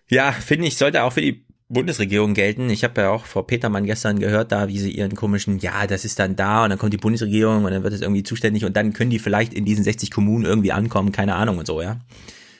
Ja, 0.09 0.31
finde 0.31 0.67
ich, 0.67 0.77
sollte 0.77 1.03
auch 1.03 1.13
für 1.13 1.21
die 1.21 1.44
Bundesregierung 1.67 2.35
gelten. 2.35 2.69
Ich 2.69 2.83
habe 2.83 3.01
ja 3.01 3.09
auch 3.09 3.25
Frau 3.25 3.41
Petermann 3.41 3.85
gestern 3.85 4.19
gehört, 4.19 4.51
da 4.51 4.67
wie 4.67 4.77
sie 4.77 4.91
ihren 4.91 5.15
komischen, 5.15 5.57
ja, 5.59 5.87
das 5.87 6.05
ist 6.05 6.19
dann 6.19 6.35
da 6.35 6.63
und 6.63 6.69
dann 6.69 6.77
kommt 6.77 6.93
die 6.93 6.97
Bundesregierung 6.97 7.65
und 7.65 7.71
dann 7.71 7.83
wird 7.83 7.93
es 7.93 8.01
irgendwie 8.01 8.23
zuständig 8.23 8.65
und 8.65 8.77
dann 8.77 8.93
können 8.93 9.09
die 9.09 9.19
vielleicht 9.19 9.53
in 9.53 9.65
diesen 9.65 9.83
60 9.83 10.11
Kommunen 10.11 10.45
irgendwie 10.45 10.71
ankommen, 10.71 11.11
keine 11.11 11.35
Ahnung 11.35 11.57
und 11.57 11.65
so, 11.65 11.81
ja. 11.81 11.99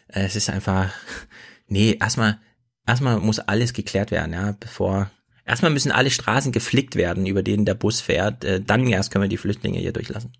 Es 0.07 0.35
ist 0.35 0.49
einfach, 0.49 0.89
nee, 1.67 1.97
erstmal, 2.01 2.39
erstmal 2.87 3.19
muss 3.19 3.39
alles 3.39 3.73
geklärt 3.73 4.09
werden, 4.09 4.33
ja, 4.33 4.55
bevor, 4.59 5.11
erstmal 5.45 5.71
müssen 5.71 5.91
alle 5.91 6.09
Straßen 6.09 6.51
geflickt 6.51 6.95
werden, 6.95 7.27
über 7.27 7.43
denen 7.43 7.65
der 7.65 7.75
Bus 7.75 8.01
fährt, 8.01 8.43
äh, 8.43 8.59
dann 8.59 8.87
erst 8.87 9.11
können 9.11 9.23
wir 9.23 9.29
die 9.29 9.37
Flüchtlinge 9.37 9.77
hier 9.77 9.93
durchlassen. 9.93 10.33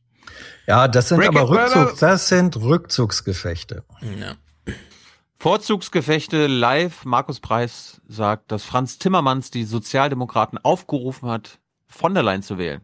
Ja, 0.66 0.88
das 0.88 1.10
sind 1.10 1.19
Break 1.19 1.30
aber 1.30 1.50
Rückzugs, 1.50 2.00
das 2.00 2.27
sind 2.30 2.58
Rückzugsgefechte. 2.58 3.84
Ja. 4.19 4.35
Vorzugsgefechte 5.45 6.48
live. 6.48 7.06
Markus 7.06 7.40
Preis 7.40 8.01
sagt, 8.07 8.51
dass 8.51 8.64
Franz 8.64 8.98
Timmermans 8.98 9.51
die 9.51 9.64
Sozialdemokraten 9.64 10.57
aufgerufen 10.57 11.30
hat, 11.30 11.59
von 11.85 12.15
der 12.15 12.24
Leyen 12.24 12.41
zu 12.41 12.57
wählen. 12.57 12.82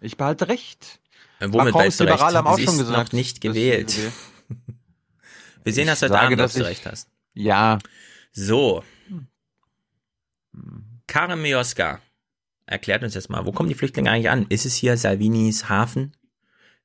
Ich 0.00 0.16
behalte 0.16 0.48
recht. 0.48 1.00
Äh, 1.38 1.52
womit 1.52 1.72
Macrons 1.72 2.00
Liberale 2.00 2.38
haben 2.38 2.48
auch 2.48 2.56
Sie 2.56 2.64
schon 2.64 2.74
ist 2.74 2.80
gesagt. 2.80 2.98
noch 2.98 3.12
nicht 3.12 3.40
gewählt. 3.40 3.94
Wir 5.62 5.72
sehen, 5.72 5.86
dass 5.86 6.00
du 6.00 6.06
heute 6.06 6.14
sage, 6.14 6.26
Abend, 6.26 6.40
ob 6.40 6.44
dass 6.46 6.54
du 6.54 6.66
recht 6.66 6.84
hast. 6.84 7.10
Ja. 7.32 7.78
So. 8.32 8.82
Karin 11.06 11.40
Mioska 11.40 12.00
erklärt 12.66 13.04
uns 13.04 13.14
jetzt 13.14 13.30
mal, 13.30 13.46
wo 13.46 13.52
kommen 13.52 13.68
die 13.68 13.76
Flüchtlinge 13.76 14.10
eigentlich 14.10 14.30
an? 14.30 14.46
Ist 14.48 14.66
es 14.66 14.74
hier 14.74 14.96
Salvinis 14.96 15.68
Hafen? 15.68 16.16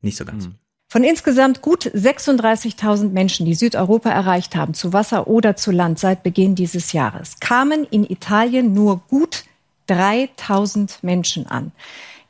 Nicht 0.01 0.17
so 0.17 0.25
ganz. 0.25 0.49
Von 0.91 1.03
insgesamt 1.03 1.61
gut 1.61 1.85
36.000 1.85 3.09
Menschen, 3.09 3.45
die 3.45 3.53
Südeuropa 3.53 4.09
erreicht 4.09 4.55
haben, 4.55 4.73
zu 4.73 4.91
Wasser 4.91 5.27
oder 5.27 5.55
zu 5.55 5.69
Land 5.69 5.99
seit 5.99 6.23
Beginn 6.23 6.55
dieses 6.55 6.93
Jahres, 6.93 7.39
kamen 7.39 7.85
in 7.91 8.09
Italien 8.09 8.73
nur 8.73 9.01
gut 9.07 9.43
3.000 9.87 10.97
Menschen 11.03 11.45
an. 11.45 11.71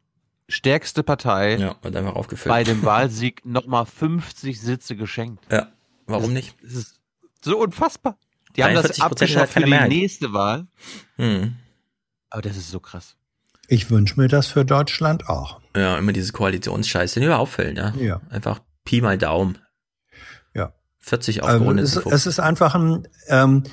stärkste 0.48 1.04
Partei 1.04 1.58
ja, 1.58 1.76
bei 1.82 2.64
dem 2.64 2.84
Wahlsieg 2.84 3.46
nochmal 3.46 3.86
50 3.86 4.62
Sitze 4.62 4.96
geschenkt. 4.96 5.44
Ja, 5.52 5.68
warum 6.06 6.34
nicht? 6.34 6.56
Das 6.64 6.74
ist 6.74 7.02
so 7.42 7.60
unfassbar. 7.60 8.18
Die 8.56 8.64
haben 8.64 8.74
das 8.74 8.86
43% 8.86 8.90
ist 8.92 9.02
abgeschafft 9.02 9.54
für 9.54 9.64
die 9.64 9.90
nächste 9.90 10.34
Wahl. 10.34 10.68
Hm. 11.18 11.58
Aber 12.30 12.42
das 12.42 12.58
ist 12.58 12.70
so 12.70 12.80
krass. 12.80 13.16
Ich 13.68 13.90
wünsche 13.90 14.20
mir 14.20 14.28
das 14.28 14.48
für 14.48 14.64
Deutschland 14.64 15.28
auch. 15.30 15.60
Ja, 15.76 15.98
immer 15.98 16.14
diese 16.14 16.32
Koalitionsscheiße, 16.32 17.20
den 17.20 17.30
wir 17.30 17.40
auffällen, 17.40 17.76
ja. 17.76 17.94
Ja. 18.00 18.22
Einfach 18.30 18.60
Pi 18.86 19.02
mal 19.02 19.18
Daumen. 19.18 19.58
Ja. 20.54 20.74
40 21.00 21.44
Also 21.44 21.56
aufgerundet 21.56 21.86
es, 21.86 21.92
zu 21.92 22.00
es 22.00 22.04
50. 22.04 22.28
ist 22.28 22.40
einfach 22.40 22.76
ein, 22.76 23.08
ähm, 23.28 23.64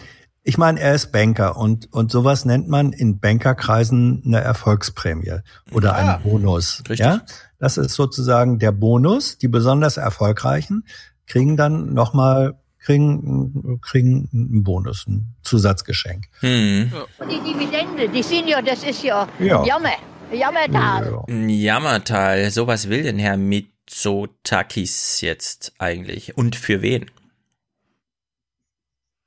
ich 0.42 0.58
meine, 0.58 0.78
er 0.78 0.94
ist 0.94 1.10
Banker 1.10 1.56
und, 1.56 1.90
und 1.92 2.10
sowas 2.10 2.44
nennt 2.44 2.68
man 2.68 2.92
in 2.92 3.18
Bankerkreisen 3.18 4.22
eine 4.26 4.40
Erfolgsprämie 4.40 5.38
oder 5.72 5.94
einen 5.94 6.22
Bonus. 6.22 6.80
Richtig. 6.80 6.98
Ja, 6.98 7.22
das 7.58 7.78
ist 7.78 7.94
sozusagen 7.94 8.58
der 8.58 8.72
Bonus. 8.72 9.38
Die 9.38 9.48
besonders 9.48 9.96
Erfolgreichen 9.96 10.84
kriegen 11.26 11.56
dann 11.56 11.94
nochmal, 11.94 12.60
kriegen, 12.84 13.80
kriegen 13.80 14.28
einen 14.32 14.62
Bonus, 14.62 15.06
ein 15.06 15.34
Zusatzgeschenk. 15.42 16.24
Hm. 16.40 16.92
Und 17.18 17.30
die 17.30 17.40
Dividende, 17.40 18.08
die 18.08 18.22
sind 18.22 18.48
ja, 18.48 18.60
das 18.60 18.84
ist 18.84 19.02
ja, 19.02 19.26
Ja. 19.38 19.64
Jammer, 19.64 19.94
Jammertal. 20.32 21.24
Ein 21.28 21.48
Jammertal, 21.48 22.50
sowas 22.50 22.88
will 22.88 23.02
denn 23.02 23.18
Herr 23.18 23.36
Mitsotakis 23.36 25.20
jetzt 25.20 25.72
eigentlich? 25.78 26.36
Und 26.36 26.56
für 26.56 26.82
wen? 26.82 27.10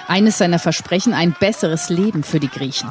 Eines 0.06 0.38
seiner 0.38 0.60
Versprechen, 0.60 1.14
ein 1.14 1.36
besseres 1.38 1.90
Leben 1.90 2.24
für 2.24 2.40
die 2.40 2.48
Griechen. 2.48 2.90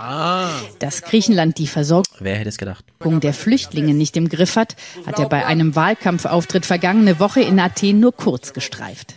Dass 0.80 1.02
Griechenland 1.02 1.56
die 1.58 1.68
Versorgung 1.68 2.12
Wer 2.18 2.36
hätte 2.36 2.48
es 2.48 2.58
gedacht? 2.58 2.84
der 3.22 3.32
Flüchtlinge 3.32 3.94
nicht 3.94 4.16
im 4.16 4.28
Griff 4.28 4.56
hat, 4.56 4.76
hat 5.06 5.18
er 5.18 5.28
bei 5.28 5.46
einem 5.46 5.76
Wahlkampfauftritt 5.76 6.66
vergangene 6.66 7.20
Woche 7.20 7.40
in 7.40 7.58
Athen 7.60 8.00
nur 8.00 8.12
kurz 8.12 8.52
gestreift. 8.52 9.14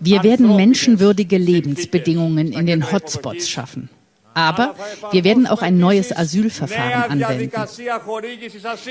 Wir 0.00 0.22
werden 0.22 0.56
menschenwürdige 0.56 1.38
Lebensbedingungen 1.38 2.52
in 2.52 2.66
den 2.66 2.90
Hotspots 2.90 3.48
schaffen. 3.48 3.88
Aber 4.34 4.76
wir 5.10 5.24
werden 5.24 5.46
auch 5.46 5.62
ein 5.62 5.78
neues 5.78 6.16
Asylverfahren 6.16 7.10
anwenden. 7.10 7.50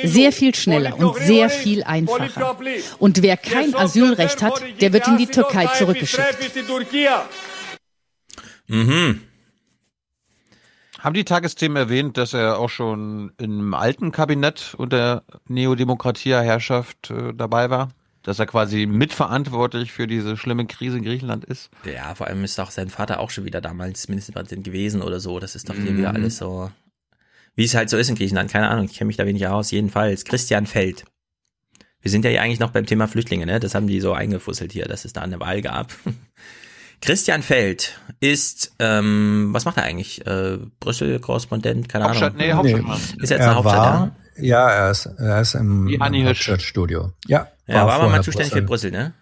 Sehr 0.04 0.32
viel 0.34 0.54
schneller 0.56 0.98
und 0.98 1.16
sehr 1.18 1.50
viel 1.50 1.84
einfacher. 1.84 2.58
Und 3.00 3.22
wer 3.22 3.38
kein 3.38 3.74
Asylrecht 3.74 4.42
hat, 4.42 4.62
der 4.82 4.92
wird 4.92 5.08
in 5.08 5.18
die 5.18 5.28
Türkei 5.28 5.68
zurückgeschickt. 5.68 6.38
Mhm. 8.68 9.22
Haben 11.00 11.14
die 11.14 11.24
Tagesthemen 11.24 11.78
erwähnt, 11.78 12.18
dass 12.18 12.34
er 12.34 12.58
auch 12.60 12.70
schon 12.70 13.32
im 13.38 13.74
alten 13.74 14.12
Kabinett 14.12 14.74
unter 14.78 15.24
Neodemokratia-Herrschaft 15.48 17.12
äh, 17.12 17.34
dabei 17.34 17.70
war? 17.70 17.90
Dass 18.28 18.40
er 18.40 18.46
quasi 18.46 18.86
mitverantwortlich 18.88 19.94
für 19.94 20.06
diese 20.06 20.36
schlimme 20.36 20.66
Krise 20.66 20.98
in 20.98 21.06
Griechenland 21.06 21.46
ist? 21.46 21.70
Ja, 21.86 22.14
vor 22.14 22.28
allem 22.28 22.44
ist 22.44 22.60
doch 22.60 22.72
sein 22.72 22.90
Vater 22.90 23.22
auch 23.22 23.30
schon 23.30 23.46
wieder 23.46 23.62
damals 23.62 24.10
Ministerpräsident 24.10 24.66
gewesen 24.66 25.02
oder 25.02 25.22
so. 25.22 25.40
Das 25.40 25.56
ist 25.56 25.70
doch 25.70 25.76
hier 25.76 25.92
Mhm. 25.94 25.98
wieder 26.00 26.14
alles 26.14 26.36
so, 26.36 26.70
wie 27.56 27.64
es 27.64 27.74
halt 27.74 27.90
so 27.90 27.96
ist 27.96 28.10
in 28.10 28.16
Griechenland. 28.16 28.52
Keine 28.52 28.68
Ahnung, 28.68 28.84
ich 28.84 28.98
kenne 28.98 29.08
mich 29.08 29.16
da 29.16 29.26
wenig 29.26 29.48
aus. 29.48 29.72
Jedenfalls, 29.72 30.26
Christian 30.26 30.68
Feld. 30.68 31.06
Wir 32.02 32.12
sind 32.12 32.26
ja 32.26 32.30
hier 32.32 32.42
eigentlich 32.42 32.60
noch 32.60 32.72
beim 32.72 32.86
Thema 32.86 33.08
Flüchtlinge, 33.08 33.46
ne? 33.46 33.62
Das 33.62 33.74
haben 33.76 33.88
die 33.88 34.02
so 34.02 34.12
eingefusselt 34.12 34.74
hier, 34.74 34.88
dass 34.88 35.06
es 35.06 35.14
da 35.14 35.22
eine 35.22 35.40
Wahl 35.40 35.62
gab. 35.62 35.94
Christian 37.02 37.44
Feld 37.44 37.98
ist, 38.20 38.74
ähm, 38.80 39.50
was 39.52 39.64
macht 39.64 39.78
er 39.78 39.84
eigentlich? 39.84 40.26
Äh, 40.28 40.58
Brüssel-Korrespondent, 40.82 41.88
keine 41.88 42.06
Hauptstadt, 42.06 42.34
Ahnung. 42.36 42.46
nee, 42.46 42.52
Hauptstadt. 42.54 43.00
Ist 43.22 43.30
jetzt 43.30 43.40
er 43.40 43.46
eine 43.48 43.56
Hauptstadt, 43.56 43.78
war, 43.78 44.16
ja, 44.38 44.70
er 44.70 44.92
ist, 44.92 45.06
er 45.06 45.42
ist 45.42 45.54
im, 45.56 45.88
im. 45.88 46.26
Hauptstadtstudio. 46.28 47.14
Ja, 47.28 47.48
ja. 47.68 47.76
Ja, 47.76 47.88
war 47.88 47.96
aber 47.96 48.10
mal 48.10 48.24
zuständig 48.24 48.54
für 48.54 48.62
Brüssel, 48.62 48.92
ne? 48.92 49.14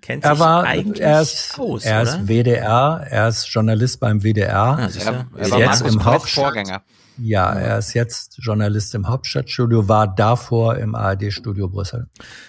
Kennt 0.00 0.22
Er 0.22 0.32
sich 0.32 0.40
war, 0.40 0.64
eigentlich 0.64 1.00
er 1.00 1.22
ist, 1.22 1.58
aus, 1.58 1.84
er 1.84 2.02
ist 2.02 2.14
oder? 2.16 2.28
WDR, 2.28 3.06
er 3.08 3.28
ist 3.28 3.46
Journalist 3.46 4.00
beim 4.00 4.22
WDR. 4.22 4.54
Ah? 4.54 4.78
Er, 4.78 4.82
er 4.82 4.88
Ist 4.88 5.50
war 5.50 5.58
jetzt 5.58 5.80
Markus 5.80 5.94
im 5.94 6.04
Hauptstadt. 6.04 6.44
Vorgänger. 6.44 6.82
Ja, 7.16 7.52
er 7.52 7.78
ist 7.78 7.94
jetzt 7.94 8.36
Journalist 8.38 8.94
im 8.94 9.08
Hauptstadtstudio, 9.08 9.88
war 9.88 10.12
davor 10.12 10.76
im 10.76 10.94
ARD-Studio 10.94 11.68
Brüssel. 11.68 12.08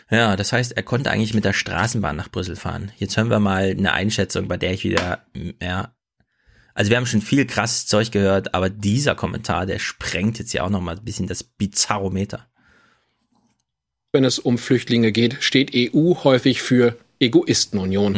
Ja, 0.10 0.36
das 0.36 0.52
heißt, 0.52 0.74
er 0.74 0.84
konnte 0.84 1.12
eigentlich 1.12 1.34
mit 1.34 1.46
der 1.46 1.54
Straßenbahn 1.54 2.16
nach 2.16 2.30
Brüssel 2.30 2.56
fahren. 2.56 2.92
Jetzt 2.98 3.16
hören 3.16 3.30
wir 3.30 3.40
mal 3.40 3.70
eine 3.70 3.94
Einschätzung, 3.94 4.48
bei 4.48 4.58
der 4.58 4.74
ich 4.74 4.84
wieder, 4.84 5.20
ja, 5.62 5.94
also 6.74 6.90
wir 6.90 6.98
haben 6.98 7.06
schon 7.06 7.22
viel 7.22 7.46
krasses 7.46 7.88
Zeug 7.88 8.12
gehört, 8.12 8.54
aber 8.54 8.70
dieser 8.70 9.16
Kommentar, 9.16 9.66
der 9.66 9.80
sprengt 9.80 10.40
jetzt 10.40 10.52
ja 10.52 10.64
auch 10.64 10.70
noch 10.70 10.82
mal 10.82 10.98
ein 10.98 11.06
bisschen 11.06 11.26
das 11.26 11.42
Bizarrometer. 11.42 12.48
Wenn 14.16 14.24
es 14.24 14.40
um 14.40 14.58
Flüchtlinge 14.58 15.12
geht, 15.12 15.36
steht 15.42 15.72
EU 15.76 16.14
häufig 16.24 16.62
für 16.62 16.96
Egoistenunion. 17.20 18.14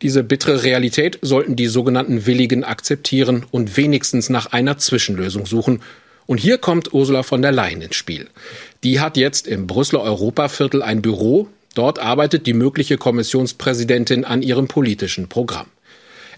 Diese 0.00 0.24
bittere 0.24 0.62
Realität 0.62 1.18
sollten 1.20 1.56
die 1.56 1.66
sogenannten 1.66 2.24
Willigen 2.24 2.64
akzeptieren 2.64 3.44
und 3.50 3.76
wenigstens 3.76 4.30
nach 4.30 4.46
einer 4.46 4.78
Zwischenlösung 4.78 5.44
suchen. 5.44 5.82
Und 6.24 6.38
hier 6.38 6.56
kommt 6.56 6.94
Ursula 6.94 7.22
von 7.22 7.42
der 7.42 7.52
Leyen 7.52 7.82
ins 7.82 7.96
Spiel. 7.96 8.28
Die 8.82 8.98
hat 8.98 9.18
jetzt 9.18 9.46
im 9.46 9.66
Brüsseler 9.66 10.00
Europaviertel 10.00 10.82
ein 10.82 11.02
Büro. 11.02 11.48
Dort 11.74 11.98
arbeitet 11.98 12.46
die 12.46 12.54
mögliche 12.54 12.96
Kommissionspräsidentin 12.96 14.24
an 14.24 14.40
ihrem 14.40 14.68
politischen 14.68 15.28
Programm. 15.28 15.66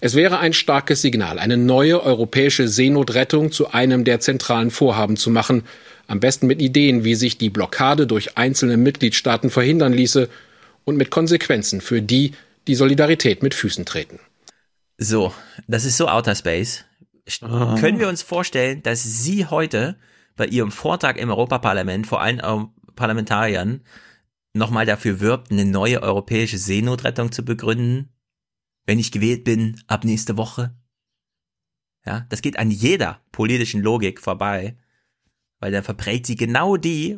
Es 0.01 0.13
wäre 0.13 0.39
ein 0.39 0.51
starkes 0.51 1.01
Signal, 1.01 1.39
eine 1.39 1.55
neue 1.55 2.03
europäische 2.03 2.67
Seenotrettung 2.67 3.53
zu 3.53 3.71
einem 3.71 4.03
der 4.03 4.19
zentralen 4.19 4.71
Vorhaben 4.71 5.15
zu 5.15 5.29
machen. 5.29 5.63
Am 6.07 6.19
besten 6.19 6.47
mit 6.47 6.61
Ideen, 6.61 7.03
wie 7.03 7.15
sich 7.15 7.37
die 7.37 7.49
Blockade 7.49 8.07
durch 8.07 8.37
einzelne 8.37 8.77
Mitgliedstaaten 8.77 9.49
verhindern 9.49 9.93
ließe 9.93 10.29
und 10.83 10.97
mit 10.97 11.09
Konsequenzen 11.09 11.81
für 11.81 12.01
die, 12.01 12.33
die 12.67 12.75
Solidarität 12.75 13.41
mit 13.41 13.53
Füßen 13.53 13.85
treten. 13.85 14.19
So, 14.97 15.33
das 15.67 15.83
ist 15.83 15.97
so 15.97 16.07
Outer 16.07 16.35
Space. 16.35 16.85
St- 17.27 17.79
Können 17.79 17.99
wir 17.99 18.07
uns 18.07 18.21
vorstellen, 18.21 18.83
dass 18.83 19.03
sie 19.03 19.47
heute 19.47 19.97
bei 20.35 20.45
ihrem 20.45 20.71
Vortrag 20.71 21.17
im 21.17 21.29
Europaparlament 21.29 22.05
vor 22.05 22.21
allen 22.21 22.41
Parlamentariern 22.95 23.81
nochmal 24.53 24.85
dafür 24.85 25.19
wirbt, 25.19 25.51
eine 25.51 25.65
neue 25.65 26.01
europäische 26.01 26.57
Seenotrettung 26.57 27.31
zu 27.31 27.43
begründen, 27.43 28.09
wenn 28.85 28.99
ich 28.99 29.11
gewählt 29.11 29.43
bin, 29.43 29.81
ab 29.87 30.05
nächste 30.05 30.37
Woche? 30.37 30.75
Ja, 32.05 32.27
das 32.29 32.41
geht 32.41 32.59
an 32.59 32.69
jeder 32.69 33.21
politischen 33.31 33.81
Logik 33.81 34.21
vorbei, 34.21 34.77
weil 35.65 35.71
dann 35.71 35.83
verprellt 35.83 36.27
sie 36.27 36.35
genau 36.35 36.77
die, 36.77 37.17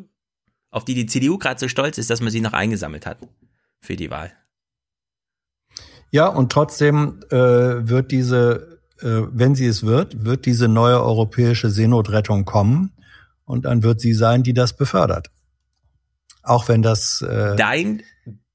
auf 0.72 0.85
die 0.85 0.93
die 0.93 1.06
CDU 1.06 1.38
gerade 1.38 1.59
so 1.59 1.67
stolz 1.67 1.98
ist, 1.98 2.09
dass 2.09 2.22
man 2.22 2.32
sie 2.32 2.40
noch 2.40 2.53
eingesammelt 2.53 3.06
hat 3.06 3.17
für 3.82 3.98
die 3.98 4.09
Wahl. 4.09 4.32
Ja, 6.11 6.27
und 6.27 6.50
trotzdem 6.50 7.19
äh, 7.30 7.35
wird 7.35 8.09
diese, 8.09 8.80
äh, 9.01 9.24
wenn 9.34 9.53
sie 9.53 9.66
es 9.66 9.84
wird, 9.84 10.24
wird 10.24 10.45
diese 10.45 10.69
neue 10.69 11.03
europäische 11.03 11.69
Seenotrettung 11.69 12.45
kommen 12.45 12.93
und 13.43 13.66
dann 13.66 13.84
wird 13.84 14.00
sie 14.00 14.14
sein, 14.14 14.43
die 14.43 14.53
das 14.53 14.77
befördert. 14.77 15.30
Auch 16.42 16.69
wenn 16.69 16.82
das 16.82 17.22
äh, 17.22 17.58
Dein 17.58 18.01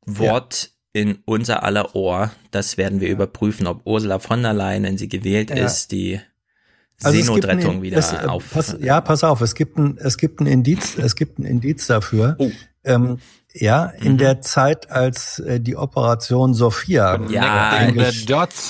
Wort 0.07 0.71
in 0.95 1.19
unser 1.27 1.65
aller 1.65 1.95
Ohr, 1.95 2.31
das 2.51 2.79
werden 2.79 3.01
wir 3.01 3.11
überprüfen, 3.11 3.67
ob 3.67 3.87
Ursula 3.87 4.21
von 4.21 4.41
der 4.41 4.55
Leyen, 4.55 4.85
wenn 4.85 4.97
sie 4.97 5.11
gewählt 5.11 5.51
Ja. 5.51 5.67
ist, 5.67 5.93
die 5.93 6.19
Also 7.05 7.18
Seenotrettung 7.22 7.76
ein- 7.76 7.82
wieder 7.82 7.98
es, 7.98 8.12
äh, 8.12 8.26
auf. 8.26 8.44
Pass, 8.52 8.76
ja, 8.81 9.00
pass 9.00 9.24
auf, 9.24 9.40
es 9.40 9.55
gibt 9.55 9.78
ein, 9.78 9.97
es 9.98 10.16
gibt 10.18 10.40
ein 10.40 10.47
Indiz, 10.47 10.97
es 10.98 11.16
gibt 11.16 11.39
ein 11.39 11.44
Indiz 11.44 11.86
dafür. 11.86 12.36
Oh. 12.39 12.50
Ähm, 12.84 13.18
ja, 13.55 13.84
in 14.00 14.14
Mhm. 14.14 14.18
der 14.18 14.40
Zeit, 14.40 14.90
als 14.90 15.39
äh, 15.39 15.60
die 15.60 15.76
Operation 15.76 16.55
Sophia. 16.55 17.20
Ja, 17.28 17.86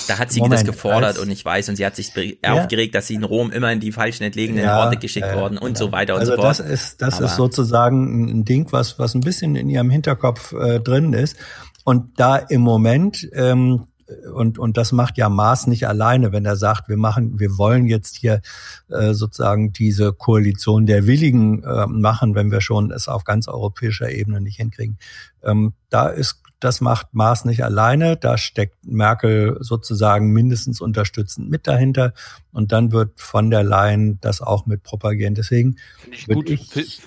da 0.07 0.19
hat 0.19 0.31
sie 0.31 0.39
Moment, 0.41 0.59
das 0.59 0.65
gefordert 0.65 1.11
als- 1.15 1.19
und 1.19 1.31
ich 1.31 1.43
weiß, 1.45 1.69
und 1.69 1.77
sie 1.77 1.85
hat 1.85 1.95
sich 1.95 2.11
Ja. 2.43 2.53
aufgeregt, 2.53 2.93
dass 2.93 3.07
sie 3.07 3.15
in 3.15 3.23
Rom 3.23 3.49
immer 3.51 3.71
in 3.71 3.79
die 3.79 3.91
falschen 3.93 4.23
entlegenen 4.23 4.63
Ja, 4.65 4.79
Orte 4.83 4.97
geschickt 4.97 5.25
ja, 5.25 5.35
ja, 5.35 5.39
worden 5.41 5.57
und 5.57 5.75
genau. 5.75 5.79
so 5.87 5.91
weiter 5.93 6.15
und 6.15 6.19
also 6.19 6.33
so 6.35 6.41
fort. 6.41 6.49
das 6.49 6.59
ist, 6.59 7.01
das 7.01 7.15
Aber 7.15 7.25
ist 7.27 7.35
sozusagen 7.37 8.25
ein 8.39 8.45
Ding, 8.45 8.67
was, 8.71 8.99
was 8.99 9.13
ein 9.15 9.21
bisschen 9.21 9.55
in 9.55 9.69
ihrem 9.69 9.89
Hinterkopf 9.89 10.51
äh, 10.53 10.79
drin 10.81 11.13
ist. 11.13 11.37
Und 11.85 12.19
da 12.19 12.35
im 12.37 12.61
Moment, 12.61 13.27
ähm, 13.33 13.87
und, 14.33 14.59
und 14.59 14.77
das 14.77 14.91
macht 14.91 15.17
ja 15.17 15.29
Maas 15.29 15.67
nicht 15.67 15.87
alleine, 15.87 16.31
wenn 16.31 16.45
er 16.45 16.55
sagt, 16.55 16.89
wir 16.89 16.97
machen, 16.97 17.39
wir 17.39 17.57
wollen 17.57 17.85
jetzt 17.85 18.15
hier 18.15 18.41
äh, 18.89 19.13
sozusagen 19.13 19.73
diese 19.73 20.13
Koalition 20.13 20.85
der 20.85 21.07
Willigen 21.07 21.63
äh, 21.63 21.87
machen, 21.87 22.35
wenn 22.35 22.51
wir 22.51 22.61
schon 22.61 22.91
es 22.91 23.07
auf 23.07 23.23
ganz 23.23 23.47
europäischer 23.47 24.11
Ebene 24.11 24.41
nicht 24.41 24.57
hinkriegen. 24.57 24.97
Ähm, 25.43 25.73
da 25.89 26.07
ist 26.07 26.43
das 26.63 26.79
macht 26.79 27.13
Maas 27.13 27.43
nicht 27.43 27.63
alleine, 27.65 28.15
da 28.15 28.37
steckt 28.37 28.85
Merkel 28.85 29.57
sozusagen 29.59 30.31
mindestens 30.31 30.79
unterstützend 30.79 31.49
mit 31.49 31.67
dahinter 31.67 32.13
und 32.53 32.71
dann 32.71 32.93
wird 32.93 33.19
von 33.19 33.51
der 33.51 33.63
Leyen 33.63 34.17
das 34.21 34.41
auch 34.41 34.65
mit 34.65 34.81
propagieren. 34.81 35.35
Deswegen 35.35 35.75
Finde 36.11 36.27
würd 36.27 36.47
gut. 36.47 36.77
ich, 36.77 37.01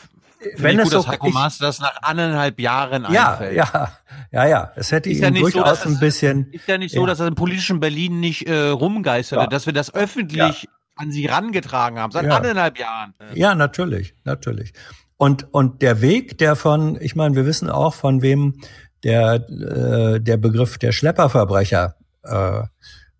wenn 0.56 0.78
es 0.80 0.90
so 0.90 0.98
dass 0.98 1.08
Heiko 1.08 1.28
ich, 1.28 1.34
Maas 1.34 1.58
das 1.58 1.80
nach 1.80 1.96
anderthalb 2.02 2.58
Jahren 2.60 3.06
ja, 3.12 3.32
einfällt. 3.32 3.56
ja, 3.56 3.92
ja, 4.32 4.46
ja, 4.46 4.72
es 4.76 4.92
hätte 4.92 5.10
Ist 5.10 5.18
ihm 5.18 5.22
ja 5.24 5.30
nicht 5.30 5.44
so, 5.44 5.50
durchaus 5.50 5.80
dass 5.80 5.86
ein 5.86 5.98
bisschen 6.00 6.52
Ist 6.52 6.66
ja 6.68 6.78
nicht 6.78 6.94
so, 6.94 7.00
Ja. 7.00 7.06
dass 7.06 7.20
er 7.20 7.26
im 7.28 7.34
politischen 7.34 7.80
Berlin 7.80 8.20
nicht 8.20 8.48
äh, 8.48 8.68
rumgeisterte, 8.68 9.42
Ja. 9.44 9.48
dass 9.48 9.66
wir 9.66 9.72
das 9.72 9.94
öffentlich 9.94 10.68
an 10.96 11.10
sie 11.12 11.26
rangetragen 11.26 11.98
haben, 11.98 12.10
seit 12.10 12.24
Ja. 12.26 12.36
anderthalb 12.36 12.78
Jahren. 12.78 13.14
Ja, 13.34 13.54
natürlich, 13.54 14.14
natürlich. 14.24 14.72
Und, 15.18 15.52
und 15.52 15.82
der 15.82 16.00
Weg, 16.02 16.38
der 16.38 16.56
von, 16.56 16.98
ich 17.00 17.16
meine, 17.16 17.34
wir 17.36 17.46
wissen 17.46 17.70
auch, 17.70 17.94
von 17.94 18.22
wem 18.22 18.60
der, 19.04 19.46
äh, 19.48 20.20
der 20.20 20.36
Begriff 20.36 20.78
der 20.78 20.92
Schlepperverbrecher 20.92 21.96
äh, 22.22 22.62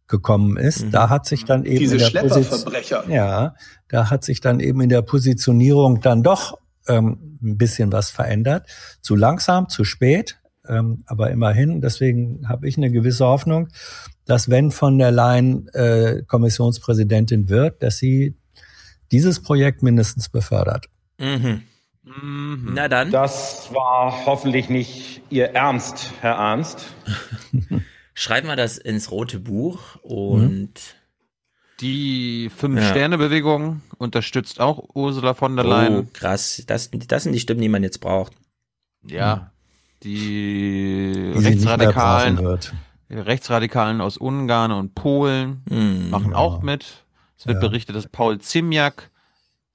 gekommen 0.08 0.56
ist. 0.56 0.86
Da 0.92 1.08
hat 1.08 1.26
sich 1.26 1.44
dann 1.44 1.64
eben 1.64 1.78
Diese 1.78 1.94
in 1.94 2.00
der 2.00 2.06
Schlepperverbrecher. 2.06 2.96
Position, 2.98 3.10
ja, 3.16 3.54
da 3.88 4.10
hat 4.10 4.24
sich 4.24 4.40
dann 4.40 4.60
eben 4.60 4.80
in 4.80 4.88
der 4.88 5.02
Positionierung 5.02 6.00
dann 6.00 6.22
doch 6.22 6.58
ähm, 6.88 7.38
ein 7.42 7.58
bisschen 7.58 7.92
was 7.92 8.10
verändert. 8.10 8.68
Zu 9.00 9.16
langsam, 9.16 9.68
zu 9.68 9.84
spät, 9.84 10.38
ähm, 10.68 11.04
aber 11.06 11.30
immerhin. 11.30 11.80
Deswegen 11.80 12.48
habe 12.48 12.68
ich 12.68 12.76
eine 12.76 12.90
gewisse 12.90 13.26
Hoffnung, 13.26 13.68
dass 14.24 14.50
wenn 14.50 14.70
von 14.70 14.98
der 14.98 15.10
Leyen 15.10 15.68
äh, 15.68 16.22
Kommissionspräsidentin 16.26 17.48
wird, 17.48 17.82
dass 17.82 17.98
sie 17.98 18.36
dieses 19.12 19.42
Projekt 19.42 19.82
mindestens 19.82 20.28
befördert. 20.28 20.86
Mhm. 21.18 21.62
Na 22.04 22.88
dann. 22.88 23.10
Das 23.10 23.72
war 23.72 24.26
hoffentlich 24.26 24.68
nicht 24.68 25.22
Ihr 25.28 25.50
Ernst, 25.54 26.12
Herr 26.20 26.36
Ernst. 26.36 26.86
Schreiben 28.14 28.48
wir 28.48 28.56
das 28.56 28.78
ins 28.78 29.10
rote 29.10 29.40
Buch 29.40 29.96
und 30.02 30.95
Die 31.80 32.44
Ja. 32.44 32.50
Fünf-Sterne-Bewegung 32.50 33.82
unterstützt 33.98 34.60
auch 34.60 34.88
Ursula 34.94 35.34
von 35.34 35.56
der 35.56 35.66
oh, 35.66 35.68
Leyen. 35.68 36.12
krass. 36.12 36.62
Das, 36.66 36.90
das 36.90 37.22
sind 37.22 37.32
die 37.32 37.40
Stimmen, 37.40 37.60
die 37.60 37.68
man 37.68 37.82
jetzt 37.82 38.00
braucht. 38.00 38.32
Ja. 39.04 39.50
Die 40.02 41.32
Die 41.34 41.38
mehr 41.38 41.44
Rechtsradikalen, 41.50 42.58
die 43.08 43.14
Rechtsradikalen 43.14 44.00
aus 44.00 44.16
Ungarn 44.16 44.72
und 44.72 44.94
Polen 44.94 45.62
Hm, 45.68 46.10
machen 46.10 46.34
auch 46.34 46.62
mit. 46.62 47.04
Es 47.38 47.46
wird 47.46 47.62
Ja. 47.62 47.68
berichtet, 47.68 47.94
dass 47.96 48.06
Paul 48.08 48.38
Ziemiak 48.38 49.10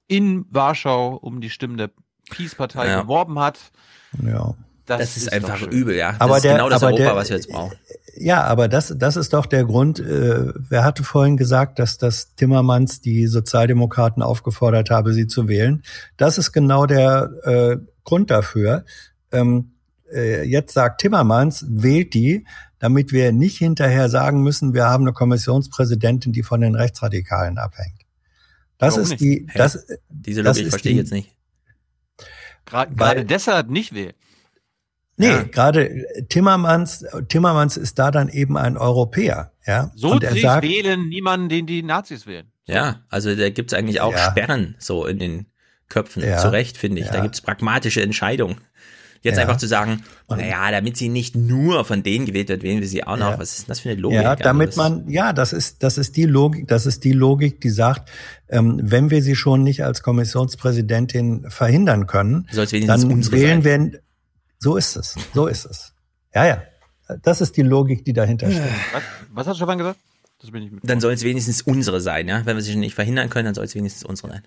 in 0.08 0.44
Warschau 0.50 1.16
um 1.16 1.40
die 1.40 1.50
Stimmen 1.50 1.76
der 1.76 1.90
Peace-Partei 2.30 2.88
Ja. 2.88 3.02
geworben 3.02 3.38
hat. 3.38 3.58
Ja. 4.22 4.54
Das, 4.86 5.16
ist, 5.16 5.28
doch 5.28 5.32
einfach 5.32 5.62
übel, 5.62 5.94
ja. 5.96 6.12
Das 6.12 6.20
Aber 6.20 6.36
ist 6.36 6.42
der- 6.44 6.54
genau 6.54 6.68
das 6.68 6.82
Europa, 6.82 6.98
der- 7.02 7.16
was 7.16 7.28
wir 7.30 7.36
jetzt 7.36 7.48
brauchen. 7.50 7.76
Ja, 8.14 8.44
aber 8.44 8.68
das, 8.68 8.94
das 8.96 9.16
ist 9.16 9.32
doch 9.32 9.46
der 9.46 9.64
Grund. 9.64 9.98
Äh, 9.98 10.52
wer 10.56 10.84
hatte 10.84 11.02
vorhin 11.02 11.36
gesagt, 11.36 11.78
dass 11.78 11.96
das 11.98 12.34
Timmermans 12.34 13.00
die 13.00 13.26
Sozialdemokraten 13.26 14.22
aufgefordert 14.22 14.90
habe, 14.90 15.14
sie 15.14 15.26
zu 15.26 15.48
wählen? 15.48 15.82
Das 16.16 16.36
ist 16.38 16.52
genau 16.52 16.86
der 16.86 17.30
äh, 17.44 17.76
Grund 18.04 18.30
dafür. 18.30 18.84
Ähm, 19.30 19.72
äh, 20.12 20.44
jetzt 20.44 20.74
sagt 20.74 21.00
Timmermans, 21.00 21.64
wählt 21.68 22.12
die, 22.12 22.46
damit 22.78 23.12
wir 23.12 23.32
nicht 23.32 23.58
hinterher 23.58 24.08
sagen 24.08 24.42
müssen, 24.42 24.74
wir 24.74 24.84
haben 24.86 25.04
eine 25.04 25.12
Kommissionspräsidentin, 25.12 26.32
die 26.32 26.42
von 26.42 26.60
den 26.60 26.74
Rechtsradikalen 26.74 27.56
abhängt. 27.56 28.02
Das 28.76 28.94
Warum 28.94 29.04
ist 29.04 29.10
nicht? 29.10 29.20
die, 29.20 29.46
Hä? 29.48 29.58
das, 29.58 29.86
Diese 30.08 30.42
das 30.42 30.56
Logik 30.56 30.66
ist 30.66 30.72
verstehe 30.72 30.92
ich 30.92 30.98
jetzt 30.98 31.12
nicht. 31.12 31.34
Gerade 32.66 33.24
deshalb 33.24 33.70
nicht 33.70 33.94
weh. 33.94 34.12
Nee, 35.22 35.28
Ja. 35.30 35.42
gerade 35.44 36.04
Timmermans, 36.28 37.04
Timmermans 37.28 37.76
ist 37.76 37.98
da 37.98 38.10
dann 38.10 38.28
eben 38.28 38.56
ein 38.56 38.76
Europäer, 38.76 39.52
ja. 39.66 39.90
So 39.94 40.10
Und 40.12 40.24
er 40.24 40.34
sagt, 40.36 40.64
wählen 40.66 41.08
niemanden, 41.08 41.48
den 41.48 41.66
die 41.66 41.82
Nazis 41.82 42.26
wählen. 42.26 42.46
Ja, 42.66 43.00
also 43.08 43.34
da 43.34 43.50
gibt's 43.50 43.74
eigentlich 43.74 44.00
auch 44.00 44.12
Ja. 44.12 44.30
Sperren 44.30 44.76
so 44.78 45.06
in 45.06 45.18
den 45.18 45.46
Köpfen. 45.88 46.22
Ja. 46.24 46.38
Zu 46.38 46.52
Recht, 46.52 46.76
finde 46.76 47.00
ich. 47.00 47.08
Da 47.08 47.16
Ja. 47.16 47.22
gibt's 47.22 47.40
pragmatische 47.40 48.02
Entscheidungen, 48.02 48.56
Jetzt 49.24 49.36
Ja. 49.36 49.42
einfach 49.42 49.56
zu 49.58 49.68
sagen, 49.68 50.02
naja, 50.28 50.68
damit 50.72 50.96
sie 50.96 51.08
nicht 51.08 51.36
nur 51.36 51.84
von 51.84 52.02
denen 52.02 52.26
gewählt 52.26 52.48
wird, 52.48 52.64
wählen 52.64 52.80
wir 52.80 52.88
sie 52.88 53.04
auch 53.06 53.16
noch. 53.16 53.30
Ja. 53.30 53.38
Was 53.38 53.52
ist 53.52 53.60
denn 53.60 53.68
das 53.68 53.78
für 53.78 53.90
eine 53.90 54.00
Logik? 54.00 54.20
Ja, 54.20 54.30
Also 54.30 54.42
damit 54.42 54.70
das- 54.70 54.76
man, 54.76 55.08
ja, 55.08 55.32
das 55.32 55.52
ist, 55.52 55.84
das 55.84 55.96
ist 55.96 56.16
die 56.16 56.24
Logik, 56.24 56.66
das 56.66 56.86
ist 56.86 57.04
die 57.04 57.12
Logik, 57.12 57.60
die 57.60 57.70
sagt, 57.70 58.10
ähm, 58.48 58.80
wenn 58.82 59.10
wir 59.10 59.22
sie 59.22 59.36
schon 59.36 59.62
nicht 59.62 59.84
als 59.84 60.02
Kommissionspräsidentin 60.02 61.46
verhindern 61.50 62.06
können, 62.08 62.48
Soll 62.50 62.64
es 62.64 62.72
wenigstens 62.72 63.02
dann 63.02 63.32
wählen 63.32 63.62
sein. 63.62 63.92
wir, 63.92 64.00
so 64.62 64.76
ist 64.76 64.96
es, 64.96 65.16
so 65.34 65.46
ist 65.46 65.64
es. 65.66 65.92
Ja, 66.34 66.46
ja. 66.46 66.62
Das 67.22 67.40
ist 67.40 67.56
die 67.56 67.62
Logik, 67.62 68.04
die 68.04 68.12
dahinter 68.12 68.50
steht. 68.50 68.62
Was, 68.92 69.02
was 69.32 69.46
hat 69.48 69.56
Stefan 69.56 69.78
gesagt? 69.78 69.98
Das 70.40 70.50
bin 70.50 70.62
ich 70.62 70.70
mit. 70.70 70.88
Dann 70.88 71.00
soll 71.00 71.12
es 71.12 71.22
wenigstens 71.24 71.62
unsere 71.62 72.00
sein, 72.00 72.26
ja. 72.28 72.44
Wenn 72.46 72.56
wir 72.56 72.62
sie 72.62 72.72
schon 72.72 72.80
nicht 72.80 72.94
verhindern 72.94 73.28
können, 73.30 73.46
dann 73.46 73.54
soll 73.54 73.64
es 73.64 73.74
wenigstens 73.74 74.04
unsere 74.04 74.28
sein. 74.30 74.42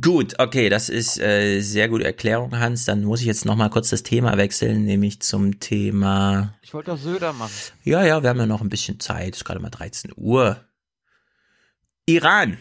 Gut, 0.00 0.38
okay, 0.38 0.68
das 0.68 0.88
ist 0.88 1.18
äh, 1.18 1.60
sehr 1.60 1.88
gute 1.88 2.04
Erklärung, 2.04 2.56
Hans. 2.58 2.84
Dann 2.84 3.02
muss 3.04 3.20
ich 3.20 3.26
jetzt 3.26 3.44
noch 3.44 3.56
mal 3.56 3.68
kurz 3.70 3.90
das 3.90 4.02
Thema 4.02 4.36
wechseln, 4.36 4.84
nämlich 4.84 5.20
zum 5.20 5.58
Thema. 5.58 6.54
Ich 6.62 6.72
wollte 6.72 6.92
doch 6.92 6.98
Söder 6.98 7.32
machen. 7.32 7.50
Ja, 7.82 8.04
ja, 8.04 8.22
wir 8.22 8.28
haben 8.30 8.38
ja 8.38 8.46
noch 8.46 8.60
ein 8.60 8.68
bisschen 8.68 9.00
Zeit. 9.00 9.34
Es 9.34 9.38
ist 9.40 9.44
gerade 9.44 9.60
mal 9.60 9.70
13 9.70 10.12
Uhr. 10.16 10.64
Iran. 12.06 12.58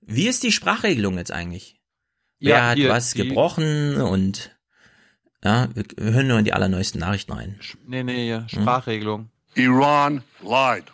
Wie 0.00 0.28
ist 0.28 0.42
die 0.42 0.52
Sprachregelung 0.52 1.16
jetzt 1.18 1.32
eigentlich? 1.32 1.80
Wer 2.38 2.56
Ja, 2.56 2.68
hat 2.70 2.76
hier, 2.76 2.90
was 2.90 3.12
die- 3.12 3.26
gebrochen 3.26 3.96
und 4.00 4.55
ja, 5.46 5.68
wir 5.74 5.84
hören 6.12 6.26
nur 6.26 6.40
in 6.40 6.44
die 6.44 6.52
allerneuesten 6.52 7.00
Nachrichten 7.00 7.32
rein. 7.32 7.60
Nee, 7.86 8.02
nee, 8.02 8.28
ja, 8.28 8.48
Sprachregelung. 8.48 9.30
Iran 9.54 10.24
lied. 10.42 10.84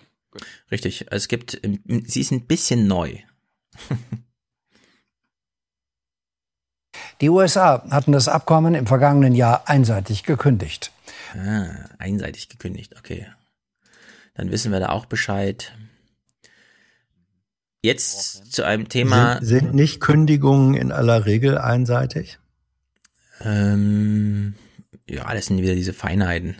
Richtig, 0.70 1.06
es 1.10 1.28
gibt, 1.28 1.58
ähm, 1.64 1.81
sie 2.06 2.20
ist 2.20 2.32
ein 2.32 2.47
bisschen 2.47 2.86
neu. 2.86 3.16
Die 7.22 7.31
USA 7.31 7.82
hatten 7.90 8.12
das 8.12 8.28
Abkommen 8.28 8.74
im 8.74 8.86
vergangenen 8.86 9.34
Jahr 9.34 9.68
einseitig 9.68 10.24
gekündigt. 10.24 10.92
Ah, 11.34 11.89
einseitig 11.98 12.50
gekündigt, 12.50 12.94
okay. 12.98 13.28
Dann 14.34 14.50
wissen 14.50 14.70
wir 14.70 14.81
da 14.81 14.90
auch 14.90 15.06
Bescheid. 15.06 15.72
Jetzt 17.81 18.52
zu 18.52 18.64
einem 18.64 18.89
Thema. 18.90 19.39
Sind, 19.40 19.47
sind 19.47 19.74
nicht 19.74 20.00
Kündigungen 20.00 20.74
in 20.74 20.92
aller 20.92 21.24
Regel 21.24 21.56
einseitig? 21.56 22.39
Ähm, 23.45 24.55
ja, 25.09 25.33
das 25.35 25.47
sind 25.47 25.61
wieder 25.61 25.75
diese 25.75 25.93
Feinheiten. 25.93 26.57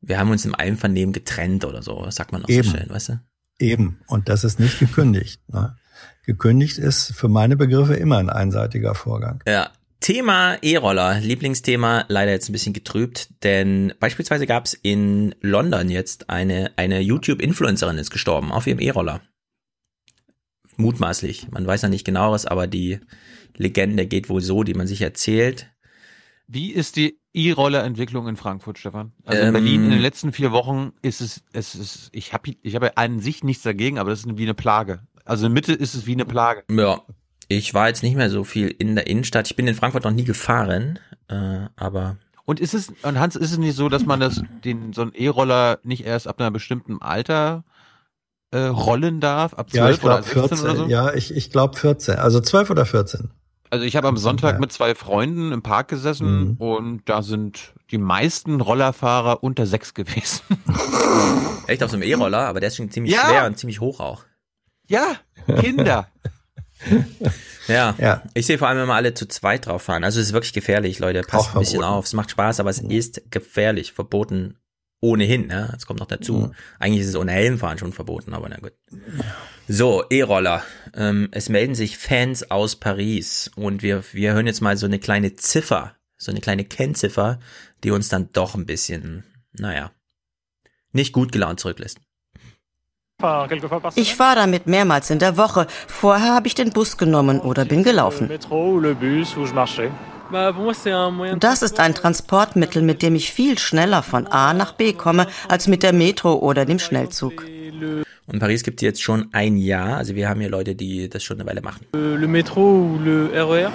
Wir 0.00 0.18
haben 0.18 0.30
uns 0.30 0.44
im 0.44 0.54
Einvernehmen 0.54 1.12
getrennt 1.12 1.64
oder 1.64 1.82
so, 1.82 2.10
sagt 2.10 2.32
man 2.32 2.44
auch 2.44 2.48
Eben. 2.48 2.68
so 2.68 2.76
schön, 2.76 2.90
weißt 2.90 3.08
du? 3.10 3.20
Eben. 3.58 4.00
Und 4.06 4.28
das 4.28 4.44
ist 4.44 4.60
nicht 4.60 4.78
gekündigt. 4.78 5.40
Ne? 5.48 5.76
Gekündigt 6.24 6.78
ist 6.78 7.12
für 7.14 7.28
meine 7.28 7.56
Begriffe 7.56 7.94
immer 7.94 8.18
ein 8.18 8.30
einseitiger 8.30 8.94
Vorgang. 8.94 9.42
Ja. 9.46 9.70
Thema 10.00 10.58
E-Roller, 10.60 11.18
Lieblingsthema, 11.20 12.04
leider 12.08 12.32
jetzt 12.32 12.50
ein 12.50 12.52
bisschen 12.52 12.74
getrübt, 12.74 13.42
denn 13.42 13.94
beispielsweise 14.00 14.46
gab 14.46 14.66
es 14.66 14.74
in 14.74 15.34
London 15.40 15.88
jetzt 15.88 16.28
eine, 16.28 16.72
eine 16.76 17.00
YouTube-Influencerin 17.00 17.96
ist 17.96 18.10
gestorben 18.10 18.52
auf 18.52 18.66
ihrem 18.66 18.80
E-Roller. 18.80 19.22
Mutmaßlich, 20.76 21.50
man 21.52 21.66
weiß 21.66 21.80
ja 21.82 21.88
nicht 21.88 22.04
genaueres, 22.04 22.44
aber 22.44 22.66
die 22.66 23.00
Legende 23.56 24.06
geht 24.06 24.28
wohl 24.28 24.40
so, 24.40 24.62
die 24.64 24.74
man 24.74 24.86
sich 24.86 25.00
erzählt. 25.02 25.70
Wie 26.46 26.70
ist 26.72 26.96
die 26.96 27.18
E-Roller-Entwicklung 27.32 28.28
in 28.28 28.36
Frankfurt, 28.36 28.78
Stefan? 28.78 29.12
Also 29.24 29.40
in 29.40 29.48
Ähm, 29.48 29.52
Berlin 29.54 29.84
in 29.84 29.90
den 29.90 30.00
letzten 30.00 30.32
vier 30.32 30.52
Wochen 30.52 30.92
ist 31.02 31.20
es, 31.20 31.42
es 31.52 31.74
ist, 31.74 32.10
ich 32.12 32.32
habe 32.32 32.52
ich 32.62 32.74
habe 32.74 32.96
an 32.96 33.20
sich 33.20 33.42
nichts 33.42 33.62
dagegen, 33.62 33.98
aber 33.98 34.10
das 34.10 34.20
ist 34.24 34.36
wie 34.36 34.42
eine 34.42 34.54
Plage. 34.54 35.00
Also 35.24 35.46
in 35.46 35.52
Mitte 35.52 35.72
ist 35.72 35.94
es 35.94 36.06
wie 36.06 36.12
eine 36.12 36.26
Plage. 36.26 36.64
Ja, 36.70 37.00
ich 37.48 37.72
war 37.74 37.88
jetzt 37.88 38.02
nicht 38.02 38.16
mehr 38.16 38.28
so 38.30 38.44
viel 38.44 38.68
in 38.68 38.94
der 38.94 39.06
Innenstadt. 39.06 39.48
Ich 39.50 39.56
bin 39.56 39.66
in 39.66 39.74
Frankfurt 39.74 40.04
noch 40.04 40.10
nie 40.12 40.24
gefahren, 40.24 40.98
äh, 41.28 41.66
aber 41.76 42.18
Und 42.44 42.60
ist 42.60 42.74
es, 42.74 42.92
und 43.02 43.18
Hans, 43.18 43.36
ist 43.36 43.52
es 43.52 43.58
nicht 43.58 43.74
so, 43.76 43.88
dass 43.88 44.04
man 44.04 44.20
das, 44.20 44.42
den, 44.64 44.92
so 44.92 45.02
einen 45.02 45.12
E-Roller 45.14 45.78
nicht 45.82 46.04
erst 46.04 46.28
ab 46.28 46.40
einer 46.40 46.50
bestimmten 46.50 47.00
Alter 47.00 47.64
äh, 48.50 48.58
rollen 48.58 49.20
darf? 49.20 49.54
Ab 49.54 49.70
12 49.70 49.74
Ja, 49.74 49.90
ich 49.90 50.02
oder 50.04 50.20
glaube 50.20 50.22
16 50.24 50.58
14. 50.58 50.58
oder 50.68 50.76
so? 50.76 50.86
Ja, 50.88 51.14
ich, 51.14 51.34
ich 51.34 51.50
glaube 51.50 51.76
14. 51.78 52.16
Also 52.16 52.40
12 52.40 52.68
oder 52.70 52.84
14. 52.84 53.30
Also 53.74 53.86
ich 53.86 53.96
habe 53.96 54.06
am 54.06 54.16
Sonntag 54.16 54.52
Ja. 54.54 54.58
mit 54.60 54.70
zwei 54.72 54.94
Freunden 54.94 55.50
im 55.50 55.60
Park 55.62 55.88
gesessen 55.88 56.50
Mhm. 56.50 56.56
und 56.58 57.02
da 57.08 57.22
sind 57.22 57.74
die 57.90 57.98
meisten 57.98 58.60
Rollerfahrer 58.60 59.42
unter 59.42 59.66
sechs 59.66 59.94
gewesen. 59.94 60.42
echt 61.66 61.82
auf 61.82 61.90
so 61.90 61.96
einem 61.96 62.04
E-Roller, 62.04 62.46
aber 62.46 62.60
der 62.60 62.68
ist 62.68 62.76
schon 62.76 62.88
ziemlich 62.92 63.12
Ja. 63.14 63.26
schwer 63.26 63.46
und 63.46 63.58
ziemlich 63.58 63.80
hoch 63.80 63.98
auch. 63.98 64.22
Ja, 64.86 65.16
Kinder. 65.60 66.06
Ja. 67.66 67.94
Ja. 67.98 68.22
Ich 68.34 68.44
sehe 68.46 68.58
vor 68.58 68.68
allem 68.68 68.82
immer 68.82 68.94
alle 68.94 69.14
zu 69.14 69.26
zweit 69.26 69.66
drauf 69.66 69.82
fahren. 69.82 70.04
Also 70.04 70.20
es 70.20 70.26
ist 70.26 70.32
wirklich 70.34 70.52
gefährlich, 70.52 70.98
Leute. 70.98 71.22
Passt 71.22 71.48
Auch 71.50 71.54
ein 71.54 71.60
bisschen 71.60 71.80
verboten. 71.80 71.98
auf. 71.98 72.04
Es 72.04 72.12
macht 72.12 72.30
Spaß, 72.30 72.60
aber 72.60 72.68
es 72.68 72.78
ist 72.78 73.22
gefährlich. 73.30 73.92
Verboten 73.94 74.58
ohnehin, 75.00 75.46
ne? 75.46 75.70
Das 75.72 75.86
kommt 75.86 75.98
noch 76.00 76.06
dazu. 76.06 76.34
Mhm. 76.34 76.54
Eigentlich 76.78 77.00
ist 77.02 77.08
es 77.08 77.16
ohne 77.16 77.32
Helmfahren 77.32 77.78
schon 77.78 77.92
verboten, 77.94 78.34
aber 78.34 78.48
na 78.50 78.58
gut. 78.58 78.72
So, 79.66 80.04
E-Roller. 80.10 80.62
Ähm, 80.94 81.28
es 81.32 81.48
melden 81.48 81.74
sich 81.74 81.96
Fans 81.96 82.50
aus 82.50 82.76
Paris 82.76 83.50
und 83.56 83.82
wir, 83.82 84.04
wir 84.12 84.34
hören 84.34 84.46
jetzt 84.46 84.60
mal 84.60 84.76
so 84.76 84.84
eine 84.84 84.98
kleine 84.98 85.36
Ziffer, 85.36 85.94
so 86.18 86.30
eine 86.30 86.40
kleine 86.40 86.64
Kennziffer, 86.64 87.40
die 87.82 87.90
uns 87.90 88.10
dann 88.10 88.28
doch 88.32 88.54
ein 88.54 88.66
bisschen, 88.66 89.24
naja, 89.52 89.90
nicht 90.92 91.14
gut 91.14 91.32
gelaunt 91.32 91.60
zurücklässt. 91.60 91.98
Ich 93.94 94.14
fahre 94.14 94.36
damit 94.36 94.66
mehrmals 94.66 95.08
in 95.08 95.18
der 95.18 95.38
Woche. 95.38 95.66
Vorher 95.86 96.34
habe 96.34 96.46
ich 96.46 96.54
den 96.54 96.70
Bus 96.70 96.98
genommen 96.98 97.40
oder 97.40 97.64
bin 97.64 97.82
gelaufen. 97.84 98.28
Das 101.38 101.62
ist 101.62 101.80
ein 101.80 101.94
Transportmittel, 101.94 102.82
mit 102.82 103.02
dem 103.02 103.14
ich 103.14 103.32
viel 103.32 103.58
schneller 103.58 104.02
von 104.02 104.26
A 104.26 104.52
nach 104.52 104.72
B 104.72 104.92
komme, 104.92 105.26
als 105.48 105.68
mit 105.68 105.82
der 105.82 105.94
Metro 105.94 106.34
oder 106.34 106.66
dem 106.66 106.78
Schnellzug. 106.78 107.44
Und 108.26 108.38
Paris 108.38 108.62
gibt 108.62 108.80
es 108.80 108.86
jetzt 108.86 109.02
schon 109.02 109.28
ein 109.32 109.56
Jahr. 109.56 109.98
Also 109.98 110.14
wir 110.14 110.28
haben 110.28 110.40
hier 110.40 110.50
Leute, 110.50 110.74
die 110.74 111.08
das 111.08 111.22
schon 111.22 111.38
eine 111.38 111.48
Weile 111.48 111.60
machen. 111.60 111.86
Le 111.92 112.26
métro 112.26 112.60
ou 112.60 112.98
le 112.98 113.30
RER 113.32 113.72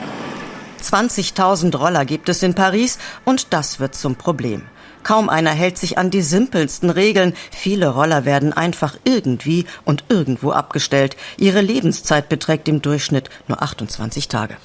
20.000 0.81 1.75
Roller 1.75 2.05
gibt 2.05 2.29
es 2.29 2.41
in 2.41 2.55
Paris 2.55 2.99
und 3.25 3.53
das 3.53 3.79
wird 3.79 3.95
zum 3.95 4.15
Problem. 4.15 4.63
Kaum 5.03 5.29
einer 5.29 5.51
hält 5.51 5.77
sich 5.77 5.97
an 5.97 6.09
die 6.09 6.21
simpelsten 6.21 6.89
Regeln. 6.89 7.33
Viele 7.51 7.89
Roller 7.89 8.25
werden 8.25 8.53
einfach 8.53 8.97
irgendwie 9.03 9.65
und 9.85 10.05
irgendwo 10.09 10.51
abgestellt. 10.51 11.15
Ihre 11.37 11.61
Lebenszeit 11.61 12.29
beträgt 12.29 12.67
im 12.67 12.81
Durchschnitt 12.81 13.29
nur 13.47 13.61
28 13.61 14.27
Tage. 14.27 14.57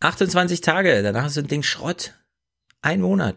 28 0.00 0.60
Tage, 0.60 1.02
danach 1.02 1.26
ist 1.26 1.38
ein 1.38 1.48
Ding 1.48 1.62
Schrott. 1.62 2.14
Ein 2.82 3.00
Monat. 3.00 3.36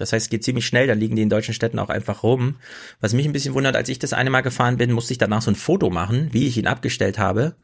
Das 0.00 0.14
heißt, 0.14 0.26
es 0.26 0.30
geht 0.30 0.42
ziemlich 0.42 0.64
schnell, 0.64 0.86
dann 0.86 0.98
liegen 0.98 1.14
die 1.14 1.20
in 1.20 1.28
deutschen 1.28 1.52
Städten 1.52 1.78
auch 1.78 1.90
einfach 1.90 2.22
rum. 2.22 2.56
Was 3.00 3.12
mich 3.12 3.26
ein 3.26 3.34
bisschen 3.34 3.52
wundert, 3.52 3.76
als 3.76 3.90
ich 3.90 3.98
das 3.98 4.14
eine 4.14 4.30
Mal 4.30 4.40
gefahren 4.40 4.78
bin, 4.78 4.92
musste 4.92 5.12
ich 5.12 5.18
danach 5.18 5.42
so 5.42 5.50
ein 5.50 5.56
Foto 5.56 5.90
machen, 5.90 6.30
wie 6.32 6.46
ich 6.46 6.56
ihn 6.56 6.66
abgestellt 6.66 7.18
habe. 7.18 7.54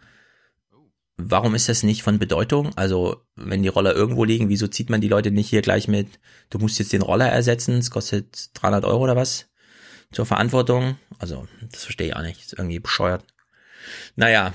Warum 1.17 1.55
ist 1.55 1.71
das 1.71 1.83
nicht 1.83 2.03
von 2.03 2.19
Bedeutung? 2.19 2.77
Also, 2.77 3.23
wenn 3.37 3.63
die 3.63 3.71
Roller 3.71 3.95
irgendwo 3.95 4.25
liegen, 4.25 4.51
wieso 4.51 4.69
zieht 4.69 4.91
man 4.91 5.01
die 5.01 5.09
Leute 5.09 5.31
nicht 5.31 5.49
hier 5.49 5.63
gleich 5.63 5.89
mit, 5.89 6.21
du 6.51 6.59
musst 6.59 6.79
jetzt 6.79 6.93
den 6.93 7.01
Roller 7.01 7.27
ersetzen, 7.27 7.79
es 7.79 7.91
kostet 7.91 8.51
300 8.53 8.85
Euro 8.85 9.05
oder 9.05 9.17
was? 9.17 9.49
Zur 10.13 10.27
Verantwortung? 10.27 10.99
Also, 11.19 11.49
das 11.71 11.85
verstehe 11.85 12.09
ich 12.09 12.17
auch 12.17 12.23
nicht, 12.23 12.43
ist 12.43 12.59
irgendwie 12.59 12.81
bescheuert. 12.81 13.25
Naja, 14.15 14.53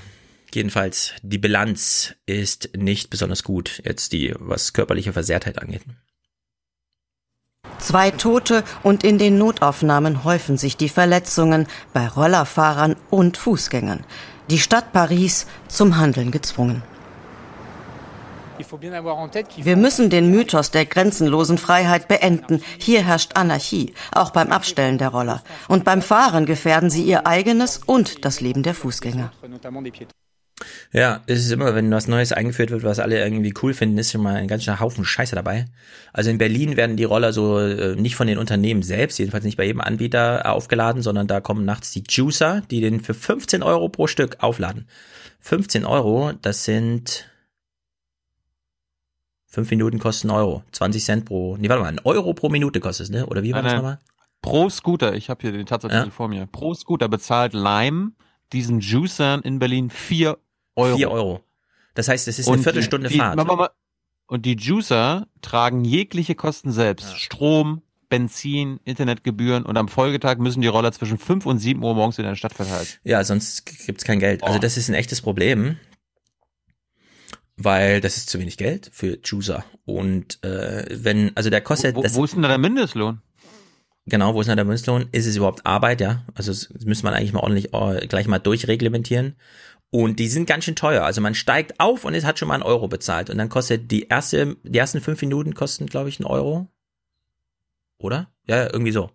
jedenfalls, 0.54 1.14
die 1.22 1.38
Bilanz 1.38 2.14
ist 2.26 2.76
nicht 2.76 3.10
besonders 3.10 3.42
gut, 3.42 3.82
jetzt 3.84 4.12
die, 4.12 4.32
was 4.38 4.72
körperliche 4.72 5.12
Versehrtheit 5.12 5.58
angeht. 5.58 5.82
Zwei 7.82 8.12
Tote 8.12 8.62
und 8.84 9.02
in 9.02 9.18
den 9.18 9.38
Notaufnahmen 9.38 10.22
häufen 10.22 10.56
sich 10.56 10.76
die 10.76 10.88
Verletzungen 10.88 11.66
bei 11.92 12.06
Rollerfahrern 12.06 12.94
und 13.10 13.36
Fußgängern. 13.36 14.04
Die 14.50 14.60
Stadt 14.60 14.92
Paris 14.92 15.46
zum 15.66 15.96
Handeln 15.96 16.30
gezwungen. 16.30 16.84
Wir 19.56 19.76
müssen 19.76 20.10
den 20.10 20.30
Mythos 20.30 20.70
der 20.70 20.86
grenzenlosen 20.86 21.58
Freiheit 21.58 22.06
beenden. 22.06 22.62
Hier 22.78 23.04
herrscht 23.04 23.32
Anarchie, 23.34 23.94
auch 24.12 24.30
beim 24.30 24.52
Abstellen 24.52 24.98
der 24.98 25.08
Roller. 25.08 25.42
Und 25.66 25.84
beim 25.84 26.02
Fahren 26.02 26.46
gefährden 26.46 26.88
sie 26.88 27.02
ihr 27.02 27.26
eigenes 27.26 27.78
und 27.78 28.24
das 28.24 28.40
Leben 28.40 28.62
der 28.62 28.74
Fußgänger. 28.74 29.32
Ja, 30.92 31.22
es 31.26 31.40
ist 31.40 31.50
immer, 31.50 31.74
wenn 31.74 31.90
was 31.90 32.06
Neues 32.06 32.32
eingeführt 32.32 32.70
wird, 32.70 32.84
was 32.84 32.98
alle 32.98 33.18
irgendwie 33.22 33.54
cool 33.62 33.74
finden, 33.74 33.98
ist 33.98 34.12
schon 34.12 34.22
mal 34.22 34.36
ein 34.36 34.46
ganzer 34.48 34.78
Haufen 34.80 35.04
Scheiße 35.04 35.34
dabei. 35.34 35.66
Also 36.12 36.30
in 36.30 36.38
Berlin 36.38 36.76
werden 36.76 36.96
die 36.96 37.04
Roller 37.04 37.32
so 37.32 37.58
äh, 37.58 37.96
nicht 37.96 38.14
von 38.16 38.26
den 38.26 38.38
Unternehmen 38.38 38.82
selbst, 38.82 39.18
jedenfalls 39.18 39.44
nicht 39.44 39.56
bei 39.56 39.64
jedem 39.64 39.80
Anbieter 39.80 40.50
aufgeladen, 40.52 41.02
sondern 41.02 41.26
da 41.26 41.40
kommen 41.40 41.64
nachts 41.64 41.90
die 41.92 42.04
Juicer, 42.08 42.62
die 42.70 42.80
den 42.80 43.00
für 43.00 43.14
15 43.14 43.62
Euro 43.62 43.88
pro 43.88 44.06
Stück 44.06 44.36
aufladen. 44.40 44.86
15 45.40 45.84
Euro, 45.84 46.32
das 46.42 46.64
sind 46.64 47.28
5 49.46 49.70
Minuten 49.70 49.98
kosten 49.98 50.30
Euro. 50.30 50.62
20 50.72 51.04
Cent 51.04 51.24
pro, 51.24 51.56
nee, 51.56 51.68
warte 51.68 51.82
mal, 51.82 51.88
ein 51.88 52.00
Euro 52.04 52.34
pro 52.34 52.48
Minute 52.48 52.80
kostet 52.80 53.04
es, 53.06 53.10
ne? 53.10 53.26
Oder 53.26 53.42
wie 53.42 53.52
war 53.52 53.62
Nein, 53.62 53.70
das 53.72 53.74
nochmal? 53.74 54.00
Pro 54.40 54.68
Scooter, 54.68 55.14
ich 55.14 55.28
habe 55.30 55.40
hier 55.42 55.52
den 55.52 55.66
Tatsatzartikel 55.66 56.08
Ja. 56.10 56.14
vor 56.14 56.28
mir. 56.28 56.46
Pro 56.46 56.74
Scooter 56.74 57.08
bezahlt 57.08 57.52
Lime 57.52 58.12
diesen 58.52 58.80
Juicern 58.80 59.42
in 59.42 59.58
Berlin 59.58 59.90
4 59.90 60.38
Euro. 60.76 60.96
4 60.96 61.10
Euro. 61.10 61.40
Das 61.94 62.08
heißt, 62.08 62.28
es 62.28 62.38
ist 62.38 62.48
eine 62.48 62.62
Viertelstunde 62.62 63.08
die, 63.08 63.18
Fahrt. 63.18 63.36
Mal, 63.36 63.44
mal, 63.44 63.70
und 64.26 64.46
die 64.46 64.56
Juicer 64.56 65.26
tragen 65.42 65.84
jegliche 65.84 66.34
Kosten 66.34 66.72
selbst. 66.72 67.18
Strom, 67.18 67.82
Benzin, 68.08 68.80
Internetgebühren 68.84 69.64
und 69.64 69.76
am 69.76 69.88
Folgetag 69.88 70.38
müssen 70.38 70.60
die 70.62 70.68
Roller 70.68 70.92
zwischen 70.92 71.18
5 71.18 71.46
und 71.46 71.58
7 71.58 71.82
Uhr 71.82 71.94
morgens 71.94 72.18
in 72.18 72.24
der 72.24 72.36
Stadt 72.36 72.54
verteilen. 72.54 72.86
Ja, 73.04 73.24
sonst 73.24 73.66
gibt's 73.86 74.04
kein 74.04 74.20
Geld. 74.20 74.42
Also 74.42 74.58
das 74.58 74.76
ist 74.76 74.88
ein 74.88 74.94
echtes 74.94 75.20
Problem, 75.20 75.76
weil 77.56 78.00
das 78.00 78.16
ist 78.16 78.30
zu 78.30 78.38
wenig 78.38 78.56
Geld 78.56 78.90
für 78.92 79.18
Juicer. 79.22 79.64
Und 79.84 80.42
äh, 80.44 80.84
wenn, 80.90 81.36
also 81.36 81.50
der 81.50 81.60
kostet... 81.60 81.96
Wo, 81.96 82.02
das, 82.02 82.14
wo 82.14 82.24
ist 82.24 82.34
denn 82.34 82.42
da 82.42 82.48
der 82.48 82.58
Mindestlohn? 82.58 83.20
Genau, 84.06 84.34
wo 84.34 84.40
ist 84.40 84.48
denn 84.48 84.56
der 84.56 84.64
Mindestlohn? 84.64 85.08
Ist 85.12 85.26
es 85.26 85.36
überhaupt 85.36 85.64
Arbeit, 85.64 86.00
ja? 86.00 86.24
Also 86.34 86.50
das 86.50 86.68
müsste 86.84 87.04
man 87.04 87.14
eigentlich 87.14 87.32
mal 87.32 87.40
ordentlich 87.40 87.72
äh, 87.72 88.06
gleich 88.08 88.26
mal 88.26 88.40
durchreglementieren. 88.40 89.36
Und 89.90 90.18
die 90.18 90.28
sind 90.28 90.46
ganz 90.46 90.64
schön 90.64 90.74
teuer. 90.74 91.04
Also 91.04 91.20
man 91.20 91.34
steigt 91.34 91.78
auf 91.78 92.04
und 92.04 92.14
es 92.14 92.24
hat 92.24 92.38
schon 92.38 92.48
mal 92.48 92.54
einen 92.54 92.62
Euro 92.62 92.88
bezahlt. 92.88 93.30
Und 93.30 93.38
dann 93.38 93.48
kostet 93.48 93.90
die 93.90 94.08
erste, 94.08 94.56
die 94.64 94.78
ersten 94.78 95.00
fünf 95.00 95.20
Minuten 95.20 95.54
kosten, 95.54 95.86
glaube 95.86 96.08
ich, 96.08 96.18
einen 96.18 96.26
Euro. 96.26 96.68
Oder? 97.98 98.32
Ja, 98.46 98.72
irgendwie 98.72 98.92
so. 98.92 99.10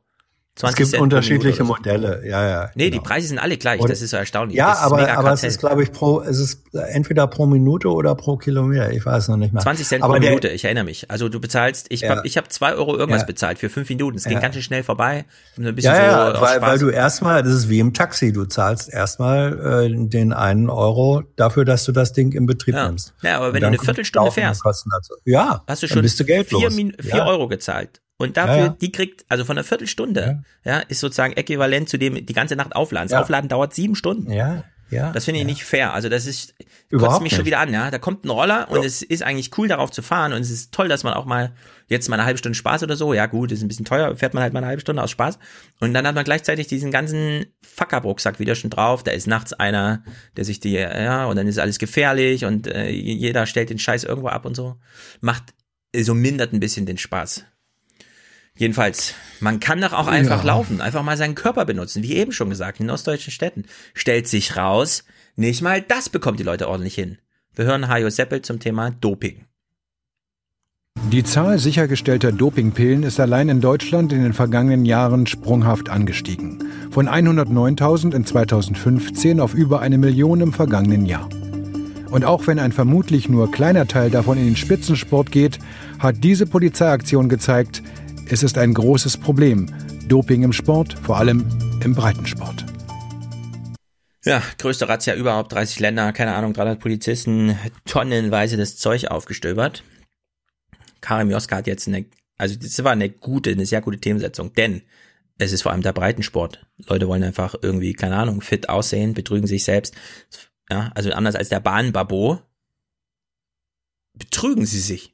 Es 0.64 0.76
gibt 0.76 0.90
Cent 0.90 1.02
unterschiedliche 1.03 1.60
so. 1.60 1.64
Modelle, 1.66 2.22
ja, 2.27 2.48
ja. 2.48 2.69
Nee, 2.76 2.90
genau. 2.90 3.02
die 3.03 3.08
Preise 3.08 3.27
sind 3.27 3.38
alle 3.40 3.58
gleich, 3.58 3.80
Und- 3.80 3.90
das 3.90 4.02
ist 4.02 4.10
so 4.11 4.18
erstaunlich. 4.18 4.58
Ja, 4.58 4.76
aber, 4.77 5.08
aber 5.18 5.32
es 5.34 5.44
ist, 5.44 5.60
glaube 5.60 5.84
ich, 5.84 5.92
pro, 5.92 6.22
es 6.22 6.40
ist 6.40 6.64
entweder 6.74 7.27
pro 7.27 7.45
Minute 7.45 7.90
oder 7.90 8.16
pro 8.16 8.38
Kilometer. 8.38 8.92
Ich 8.92 9.06
weiß 9.06 9.27
noch 9.27 9.38
nicht 9.38 9.53
mehr. 9.53 9.61
20 9.61 9.88
Cent 9.88 10.03
aber 10.03 10.16
pro 10.16 10.19
Minute, 10.19 10.48
ich 10.50 10.66
erinnere 10.66 10.86
mich. 10.86 11.11
Also 11.11 11.30
du 11.30 11.40
bezahlst, 11.40 11.88
ich 11.90 12.02
Ja. 12.02 12.18
hab, 12.18 12.26
ich 12.26 12.38
habe 12.38 12.48
zwei 12.50 12.74
Euro 12.74 12.95
irgendwas 12.98 13.22
Ja. 13.22 13.27
bezahlt 13.27 13.60
für 13.60 13.69
fünf 13.69 13.88
Minuten. 13.90 14.18
Es 14.18 14.24
ging 14.24 14.34
Ja. 14.34 14.40
ganz 14.40 14.56
schön 14.56 14.64
schnell 14.64 14.84
vorbei. 14.84 15.26
Ein 15.58 15.76
bisschen 15.76 15.94
Ja, 15.94 16.27
so 16.30 16.34
ja, 16.36 16.42
weil, 16.42 16.61
weil 16.61 16.80
du 16.80 16.90
erstmal, 16.90 17.44
das 17.44 17.53
ist 17.53 17.69
wie 17.69 17.80
im 17.80 17.94
Taxi, 17.94 18.34
du 18.34 18.45
zahlst 18.45 18.92
erstmal 18.92 19.86
äh, 19.86 20.08
den 20.08 20.34
einen 20.34 20.69
Euro 20.69 21.24
dafür, 21.36 21.66
dass 21.66 21.84
du 21.86 21.92
das 21.92 22.14
Ding 22.14 22.32
in 22.32 22.45
Betrieb 22.48 22.74
nimmst. 22.76 23.14
Ja, 23.22 23.38
aber 23.38 23.53
wenn 23.53 23.61
du 23.61 23.68
eine 23.68 23.77
Viertelstunde 23.80 24.32
fährst. 24.32 24.64
Ja, 25.26 25.64
hast 25.68 25.84
du 25.84 25.88
schon 25.88 26.02
bist 26.02 26.19
du 26.19 26.24
vier, 26.26 26.36
geldlos. 26.38 26.76
Min 26.76 26.94
vier. 27.00 27.26
Euro 27.26 27.48
gezahlt. 27.48 28.02
Und 28.18 28.38
dafür, 28.38 28.56
Ja, 28.56 28.64
ja. 28.66 28.76
die 28.82 28.92
kriegt, 28.92 29.26
also 29.30 29.46
von 29.46 29.58
einer 29.58 29.64
Viertelstunde, 29.64 30.44
ja. 30.64 30.80
ist 30.80 31.00
sozusagen 31.00 31.34
äquivalent 31.34 31.88
zu 31.88 31.98
dem, 31.98 32.26
die 32.26 32.34
ganze 32.34 32.56
Nacht 32.56 32.76
aufladen. 32.76 33.08
Das 33.08 33.14
Ja. 33.14 33.22
Aufladen 33.22 33.48
dauert 33.50 33.74
sieben 33.76 33.96
Stunden. 33.96 34.32
Ja, 34.32 34.64
ja. 34.90 35.12
Das 35.12 35.26
finde 35.26 35.42
ich 35.42 35.46
nicht 35.46 35.64
fair. 35.66 35.94
Also 35.94 36.08
das 36.08 36.26
ist, 36.26 36.56
kotzt 36.96 37.22
mich 37.22 37.32
schon 37.34 37.40
nicht. 37.40 37.48
wieder 37.48 37.60
an, 37.60 37.74
ja. 37.74 37.92
Da 37.92 38.00
kommt 38.00 38.24
ein 38.26 38.30
Roller 38.30 38.70
und 38.72 38.86
es 38.86 39.02
ist 39.02 39.22
eigentlich 39.22 39.58
cool, 39.58 39.68
darauf 39.68 39.92
zu 39.92 40.02
fahren 40.02 40.32
und 40.34 40.40
es 40.42 40.50
ist 40.50 40.74
toll, 40.74 40.88
dass 40.88 41.04
man 41.04 41.14
auch 41.14 41.26
mal 41.26 41.52
jetzt 41.88 42.08
mal 42.10 42.16
eine 42.16 42.26
halbe 42.26 42.38
Stunde 42.38 42.56
Spaß 42.58 42.84
oder 42.84 42.96
so, 42.96 43.14
ja 43.14 43.26
gut, 43.26 43.52
ist 43.52 43.62
ein 43.62 43.68
bisschen 43.68 43.86
teuer, 43.86 44.16
fährt 44.16 44.34
man 44.34 44.44
halt 44.44 44.54
mal 44.54 44.60
eine 44.60 44.68
halbe 44.68 44.82
Stunde 44.82 45.04
aus 45.04 45.12
Spaß 45.12 45.40
und 45.80 45.94
dann 45.94 46.08
hat 46.08 46.16
man 46.16 46.24
gleichzeitig 46.24 46.68
diesen 46.68 46.92
ganzen 46.92 47.46
Fuck-Up-Rucksack 47.62 48.40
wieder 48.40 48.56
schon 48.56 48.70
drauf, 48.70 49.04
da 49.04 49.12
ist 49.12 49.28
nachts 49.28 49.54
einer, 49.54 50.04
der 50.36 50.44
sich 50.46 50.60
die, 50.60 50.74
ja, 50.74 51.26
und 51.26 51.36
dann 51.36 51.48
ist 51.48 51.60
alles 51.60 51.80
gefährlich 51.80 52.46
und 52.46 52.68
äh, 52.68 52.90
jeder 52.90 53.46
stellt 53.46 53.70
den 53.70 53.80
Scheiß 53.80 54.04
irgendwo 54.04 54.30
ab 54.30 54.46
und 54.46 54.56
so. 54.56 54.76
Macht, 55.22 55.54
so 55.96 56.14
mindert 56.14 56.54
ein 56.54 56.60
bisschen 56.60 56.86
den 56.86 56.98
Spaß. 56.98 57.46
Jedenfalls, 58.58 59.14
man 59.40 59.60
kann 59.60 59.82
doch 59.82 59.94
auch 59.94 60.08
einfach 60.08 60.44
Ja. 60.44 60.48
laufen, 60.48 60.82
einfach 60.82 61.03
mal 61.03 61.18
seinen 61.18 61.36
Körper 61.36 61.66
benutzen, 61.66 62.03
wie 62.03 62.16
eben 62.16 62.32
schon 62.32 62.50
gesagt, 62.50 62.80
in 62.80 62.90
ostdeutschen 62.90 63.32
Städten. 63.32 63.66
Stellt 63.94 64.27
sich 64.27 64.58
raus, 64.58 65.03
nicht 65.36 65.61
mal 65.61 65.82
das 65.82 66.10
bekommt 66.10 66.40
die 66.40 66.44
Leute 66.44 66.68
ordentlich 66.68 66.95
hin. 66.95 67.18
Wir 67.56 67.66
hören 67.66 67.88
Hajo 67.88 68.10
Seppel 68.10 68.42
zum 68.42 68.60
Thema 68.60 68.92
Doping. 68.92 69.45
Die 71.11 71.24
Zahl 71.24 71.60
sichergestellter 71.60 72.32
Dopingpillen 72.32 73.03
ist 73.03 73.19
allein 73.19 73.50
in 73.50 73.61
Deutschland 73.61 74.11
in 74.11 74.24
den 74.24 74.34
vergangenen 74.34 74.84
Jahren 74.86 75.27
sprunghaft 75.27 75.90
angestiegen. 75.90 76.64
Von 76.92 77.08
109.000 77.08 78.14
in 78.14 78.26
2015 78.26 79.40
auf 79.40 79.53
über 79.53 79.80
eine 79.80 79.98
Million 80.00 80.42
im 80.42 80.53
vergangenen 80.53 81.06
Jahr. 81.06 81.30
Und 82.10 82.26
auch 82.26 82.48
wenn 82.48 82.58
ein 82.58 82.72
vermutlich 82.72 83.30
nur 83.30 83.52
kleiner 83.52 83.88
Teil 83.88 84.10
davon 84.10 84.38
in 84.38 84.45
den 84.45 84.56
Spitzensport 84.56 85.32
geht, 85.32 85.60
hat 86.00 86.24
diese 86.24 86.45
Polizeiaktion 86.45 87.30
gezeigt, 87.30 87.84
es 88.30 88.44
ist 88.44 88.58
ein 88.58 88.74
großes 88.74 89.18
Problem. 89.18 89.74
Doping 90.08 90.44
im 90.44 90.54
Sport, 90.54 90.98
vor 91.00 91.18
allem 91.18 91.46
im 91.84 91.96
Breitensport. 91.96 92.66
Ja, 94.26 94.44
größte 94.58 94.90
Razzia 94.90 95.16
überhaupt, 95.16 95.54
30 95.54 95.80
Länder, 95.80 96.12
keine 96.12 96.36
Ahnung, 96.36 96.54
300 96.54 96.80
Polizisten, 96.80 97.58
tonnenweise 97.86 98.58
das 98.58 98.76
Zeug 98.76 99.08
aufgestöbert. 99.08 99.84
Karim 101.00 101.32
Joska 101.32 101.58
hat 101.58 101.68
jetzt 101.68 101.88
eine, 101.88 102.06
also 102.38 102.56
das 102.60 102.84
war 102.84 102.92
eine 102.92 103.10
gute, 103.10 103.52
eine 103.52 103.66
sehr 103.66 103.82
gute 103.82 104.00
Themensetzung, 104.00 104.54
denn 104.54 104.82
es 105.38 105.54
ist 105.54 105.62
vor 105.62 105.72
allem 105.72 105.82
der 105.84 105.94
Breitensport. 105.94 106.66
Leute 106.78 107.08
wollen 107.08 107.24
einfach 107.24 107.56
irgendwie, 107.62 107.94
keine 107.94 108.18
Ahnung, 108.18 108.42
fit 108.42 108.68
aussehen, 108.68 109.14
betrügen 109.14 109.48
sich 109.48 109.64
selbst. 109.64 109.96
Ja, 110.70 110.92
also 110.96 111.12
anders 111.12 111.36
als 111.36 111.48
der 111.48 111.62
Bahnbabo, 111.62 112.42
betrügen 114.14 114.66
sie 114.66 114.82
sich. 114.82 115.14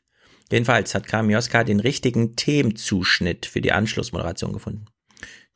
Jedenfalls 0.52 0.94
hat 0.94 1.08
Karim 1.08 1.30
Joska 1.30 1.64
den 1.64 1.80
richtigen 1.80 2.36
Themenzuschnitt 2.36 3.46
für 3.46 3.62
die 3.62 3.72
Anschlussmoderation 3.72 4.54
gefunden. 4.54 4.86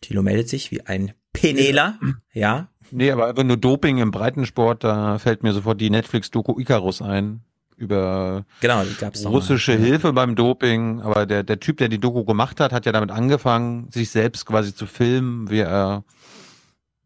Thilo 0.01 0.21
meldet 0.21 0.49
sich 0.49 0.71
wie 0.71 0.81
ein 0.81 1.13
Penela, 1.33 1.99
ja. 2.33 2.69
Nee, 2.91 3.11
aber 3.11 3.27
einfach 3.27 3.43
nur 3.43 3.57
Doping 3.57 3.97
im 3.97 4.11
Breitensport, 4.11 4.83
da 4.83 5.19
fällt 5.19 5.43
mir 5.43 5.53
sofort 5.53 5.81
die 5.81 5.89
Netflix-Doku 5.89 6.59
Icarus 6.59 7.01
ein. 7.01 7.41
Über 7.75 8.45
Genau, 8.59 8.83
russische 9.25 9.77
mal. 9.77 9.85
Hilfe 9.85 10.13
beim 10.13 10.35
Doping. 10.35 10.99
Aber 11.01 11.27
der, 11.27 11.43
der 11.43 11.59
Typ, 11.59 11.77
der 11.77 11.89
die 11.89 11.99
Doku 11.99 12.25
gemacht 12.25 12.59
hat, 12.59 12.71
hat 12.71 12.87
ja 12.87 12.91
damit 12.91 13.11
angefangen, 13.11 13.87
sich 13.91 14.09
selbst 14.09 14.47
quasi 14.47 14.73
zu 14.73 14.87
filmen, 14.87 15.51
wie 15.51 15.59
er 15.59 16.03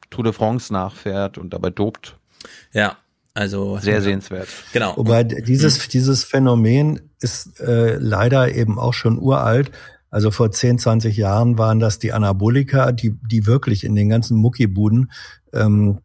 Tour 0.10 0.24
de 0.24 0.32
France 0.32 0.72
nachfährt 0.72 1.38
und 1.38 1.51
dabei 1.51 1.72
dopt. 1.72 2.18
Ja, 2.72 2.98
also 3.34 3.77
Sehr 3.77 4.01
sehenswert. 4.01 4.48
Genau. 4.74 4.98
Wobei 4.98 5.24
dieses, 5.24 5.88
dieses 5.88 6.24
Phänomen 6.24 7.00
ist 7.19 7.60
äh, 7.61 7.95
leider 7.95 8.53
eben 8.53 8.77
auch 8.77 8.93
schon 8.93 9.18
uralt. 9.18 9.72
Also 10.10 10.32
vor 10.32 10.51
10, 10.51 10.80
20 10.80 11.16
Jahren 11.16 11.58
waren 11.58 11.80
das 11.80 11.98
die 11.98 12.11
Anabolika, 12.11 12.92
die, 12.92 13.18
die 13.26 13.45
wirklich 13.45 13.85
in 13.85 13.95
den 13.95 14.10
ganzen 14.10 14.35
Muckibuden, 14.35 15.11
ähm, 15.53 16.00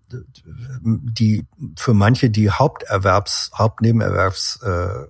die 0.83 1.45
für 1.77 1.95
manche 1.95 2.31
die 2.31 2.51
Haupterwerbs, 2.51 3.51
Hauptnebenerwerbsquelle 3.55 5.09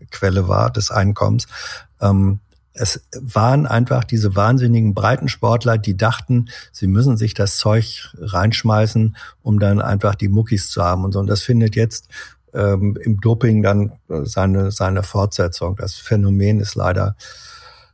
äh, 0.00 0.06
Quelle 0.10 0.48
war 0.48 0.70
des 0.70 0.90
Einkommens. 0.90 1.46
Ähm, 2.00 2.40
es 2.78 3.06
waren 3.12 3.66
einfach 3.66 4.04
diese 4.04 4.36
wahnsinnigen 4.36 4.94
Breitensportler, 4.94 5.78
die 5.78 5.96
dachten, 5.96 6.48
sie 6.72 6.86
müssen 6.86 7.16
sich 7.16 7.34
das 7.34 7.58
Zeug 7.58 8.14
reinschmeißen, 8.20 9.16
um 9.42 9.58
dann 9.58 9.82
einfach 9.82 10.14
die 10.14 10.28
Muckis 10.28 10.70
zu 10.70 10.82
haben 10.82 11.04
und 11.04 11.12
so. 11.12 11.18
Und 11.18 11.26
das 11.26 11.42
findet 11.42 11.76
jetzt 11.76 12.08
ähm, 12.54 12.96
im 13.02 13.20
Doping 13.20 13.62
dann 13.62 13.92
äh, 14.08 14.24
seine, 14.24 14.70
seine 14.70 15.02
Fortsetzung. 15.02 15.76
Das 15.76 15.94
Phänomen 15.94 16.60
ist 16.60 16.74
leider, 16.74 17.16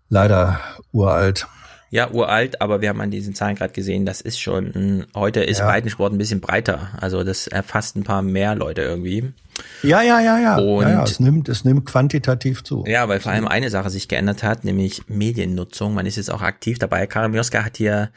leider 0.08 0.60
uralt. 0.92 1.46
Ja, 1.94 2.10
uralt, 2.10 2.60
aber 2.60 2.81
wir 2.81 2.89
haben 2.89 3.00
an 3.00 3.12
diesen 3.12 3.36
Zahlen 3.36 3.55
gerade 3.55 3.73
gesehen, 3.73 4.05
das 4.05 4.20
ist 4.20 4.40
schon, 4.40 5.06
heute 5.14 5.44
ist 5.44 5.60
Ja. 5.60 5.66
Breitensport 5.66 6.12
ein 6.12 6.18
bisschen 6.18 6.40
breiter. 6.40 6.89
Also 7.00 7.23
das 7.23 7.47
erfasst 7.47 7.94
ein 7.94 8.02
paar 8.02 8.20
mehr 8.20 8.56
Leute 8.56 8.82
irgendwie. 8.82 9.32
Ja, 9.84 10.02
ja, 10.02 10.18
ja, 10.18 10.40
ja. 10.40 10.58
Und 10.58 10.82
ja, 10.82 10.90
ja 10.90 11.05
es, 11.05 11.20
nimmt, 11.20 11.48
es 11.48 11.64
nimmt 11.64 11.86
quantitativ 11.86 12.64
zu. 12.64 12.82
Ja, 12.89 13.08
weil 13.08 13.20
vor 13.20 13.31
allem 13.31 13.47
eine 13.47 13.70
Sache 13.70 13.90
sich 13.90 14.08
geändert 14.08 14.42
hat, 14.42 14.64
nämlich 14.64 15.02
Mediennutzung. 15.06 15.94
Man 15.94 16.05
ist 16.05 16.16
jetzt 16.16 16.32
auch 16.32 16.42
aktiv 16.42 16.81
dabei. 16.81 17.06
Karim 17.06 17.32
Joska 17.32 17.64
hat 17.64 17.76
hier, 17.76 18.10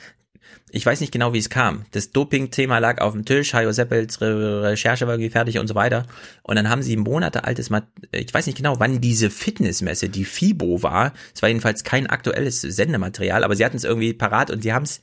ich 0.70 0.86
weiß 0.86 1.00
nicht 1.00 1.14
genau, 1.14 1.32
wie 1.34 1.38
es 1.38 1.50
kam. 1.50 1.86
Das 1.92 2.12
Doping-Thema 2.12 2.80
lag 2.80 3.00
auf 3.00 3.14
dem 3.14 3.24
Tisch, 3.24 3.54
Hajo 3.54 3.72
Seppels 3.72 4.20
Re 4.20 4.64
Recherche 4.64 5.08
war 5.08 5.14
irgendwie 5.14 5.30
fertig 5.30 5.60
und 5.60 5.68
so 5.68 5.76
weiter. 5.76 6.06
Und 6.44 6.58
dann 6.58 6.70
haben 6.70 6.84
sie 6.84 6.98
Monate 6.98 7.46
altes, 7.46 7.70
Mat 7.70 7.88
ich 8.12 8.34
weiß 8.34 8.48
nicht 8.48 8.58
genau, 8.58 8.80
wann 8.80 9.00
diese 9.00 9.30
Fitnessmesse, 9.30 10.10
die 10.10 10.26
FIBO 10.26 10.84
war. 10.84 11.14
Es 11.34 11.42
war 11.42 11.50
jedenfalls 11.50 11.84
kein 11.86 12.08
aktuelles 12.08 12.62
Sendematerial, 12.62 13.44
aber 13.46 13.56
sie 13.56 13.64
hatten 13.64 13.78
es 13.78 13.86
irgendwie 13.86 14.14
parat 14.14 14.52
und 14.52 14.62
sie 14.62 14.74
haben 14.74 14.84
es 14.84 15.00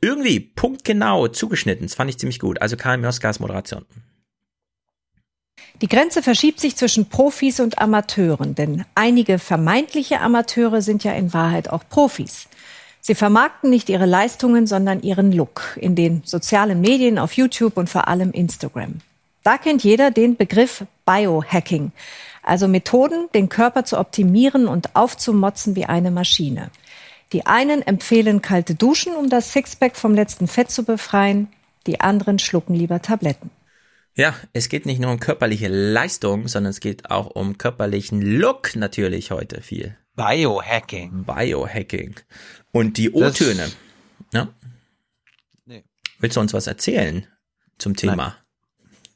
irgendwie 0.00 0.38
punktgenau 0.38 1.26
zugeschnitten. 1.26 1.86
Das 1.86 1.96
fand 1.96 2.10
ich 2.10 2.18
ziemlich 2.18 2.38
gut. 2.38 2.62
Also 2.62 2.76
Karim 2.76 3.02
Joskas 3.02 3.40
Moderation. 3.40 3.84
Die 5.82 5.88
Grenze 5.88 6.22
verschiebt 6.22 6.60
sich 6.60 6.76
zwischen 6.76 7.08
Profis 7.08 7.58
und 7.58 7.78
Amateuren, 7.78 8.54
denn 8.54 8.84
einige 8.94 9.38
vermeintliche 9.38 10.20
Amateure 10.20 10.82
sind 10.82 11.04
ja 11.04 11.12
in 11.12 11.32
Wahrheit 11.32 11.70
auch 11.70 11.82
Profis. 11.88 12.49
Sie 13.00 13.14
vermarkten 13.14 13.70
nicht 13.70 13.88
ihre 13.88 14.06
Leistungen, 14.06 14.66
sondern 14.66 15.02
ihren 15.02 15.32
Look 15.32 15.78
in 15.80 15.94
den 15.94 16.22
sozialen 16.24 16.80
Medien, 16.80 17.18
auf 17.18 17.32
YouTube 17.32 17.76
und 17.76 17.88
vor 17.88 18.08
allem 18.08 18.30
Instagram. 18.32 19.00
Da 19.42 19.56
kennt 19.56 19.82
jeder 19.82 20.10
den 20.10 20.36
Begriff 20.36 20.84
Biohacking, 21.06 21.92
also 22.42 22.68
Methoden, 22.68 23.28
den 23.34 23.48
Körper 23.48 23.84
zu 23.84 23.98
optimieren 23.98 24.68
und 24.68 24.94
aufzumotzen 24.94 25.76
wie 25.76 25.86
eine 25.86 26.10
Maschine. 26.10 26.70
Die 27.32 27.46
einen 27.46 27.80
empfehlen 27.82 28.42
kalte 28.42 28.74
Duschen, 28.74 29.14
um 29.14 29.30
das 29.30 29.52
Sixpack 29.52 29.96
vom 29.96 30.14
letzten 30.14 30.46
Fett 30.46 30.70
zu 30.70 30.84
befreien, 30.84 31.48
die 31.86 32.00
anderen 32.00 32.38
schlucken 32.38 32.74
lieber 32.74 33.00
Tabletten. 33.00 33.50
Ja, 34.14 34.34
es 34.52 34.68
geht 34.68 34.84
nicht 34.84 35.00
nur 35.00 35.12
um 35.12 35.20
körperliche 35.20 35.68
Leistung, 35.68 36.48
sondern 36.48 36.70
es 36.70 36.80
geht 36.80 37.10
auch 37.10 37.26
um 37.26 37.56
körperlichen 37.56 38.20
Look 38.20 38.76
natürlich 38.76 39.30
heute 39.30 39.62
viel. 39.62 39.96
Biohacking. 40.16 41.24
Biohacking. 41.24 42.16
Und 42.72 42.96
die 42.96 43.10
O-Töne. 43.10 43.70
Ja? 44.32 44.48
Nee. 45.66 45.84
Willst 46.18 46.36
du 46.36 46.40
uns 46.40 46.52
was 46.52 46.66
erzählen 46.66 47.26
zum 47.78 47.96
Thema? 47.96 48.36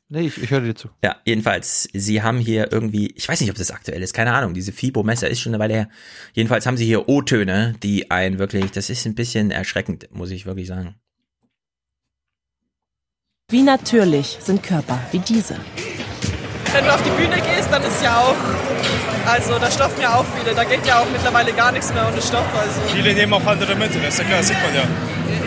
Nee, 0.08 0.26
ich, 0.26 0.42
ich 0.42 0.50
höre 0.50 0.60
dir 0.60 0.74
zu. 0.74 0.90
Ja, 1.02 1.16
jedenfalls, 1.24 1.89
sie 1.92 2.23
haben 2.23 2.39
hier 2.39 2.70
irgendwie, 2.70 3.12
ich 3.16 3.28
weiß 3.28 3.40
nicht, 3.40 3.50
ob 3.50 3.56
das 3.56 3.70
aktuell 3.70 4.02
ist, 4.02 4.12
keine 4.12 4.32
Ahnung, 4.34 4.55
diese 4.55 4.73
FIBO-Messer 4.73 5.28
ist 5.28 5.40
schon 5.40 5.55
eine 5.55 5.62
Weile 5.62 5.74
her. 5.74 5.89
Jedenfalls 6.34 6.66
haben 6.66 6.76
sie 6.76 6.84
hier 6.84 7.08
O-Töne, 7.08 7.74
die 7.82 8.10
ein 8.10 8.39
wirklich, 8.39 8.70
das 8.70 8.90
ist 8.90 9.06
ein 9.06 9.14
bisschen 9.14 9.50
erschreckend, 9.50 10.08
muss 10.12 10.31
ich 10.31 10.47
wirklich 10.47 10.68
sagen. 10.68 10.94
Wie 13.50 13.62
natürlich 13.62 14.39
sind 14.40 14.62
Körper 14.62 15.00
wie 15.10 15.18
diese. 15.18 15.56
Wenn 16.73 16.84
du 16.84 16.94
auf 16.94 17.02
die 17.02 17.10
Bühne 17.10 17.36
gehst, 17.40 17.70
dann 17.70 17.82
ist 17.82 18.02
ja 18.02 18.18
auch, 18.18 18.36
also 19.27 19.59
da 19.59 19.70
stoffen 19.70 20.01
ja 20.01 20.15
auch 20.15 20.25
viele, 20.36 20.55
da 20.55 20.65
geht 20.65 20.86
ja 20.86 21.01
auch 21.01 21.07
mittlerweile 21.11 21.53
gar 21.53 21.73
nichts 21.73 21.93
mehr 21.93 22.07
ohne 22.07 22.20
Stoff. 22.20 22.47
Also. 22.59 22.81
Viele 22.94 23.15
nehmen 23.15 23.33
auch 23.33 23.47
andere 23.47 23.75
mit, 23.75 23.94
das 23.94 24.03
ist 24.03 24.19
ja 24.19 24.25
klar, 24.25 24.39
das 24.39 24.49
sieht 24.49 24.62
man 24.62 24.75
ja. 24.75 24.83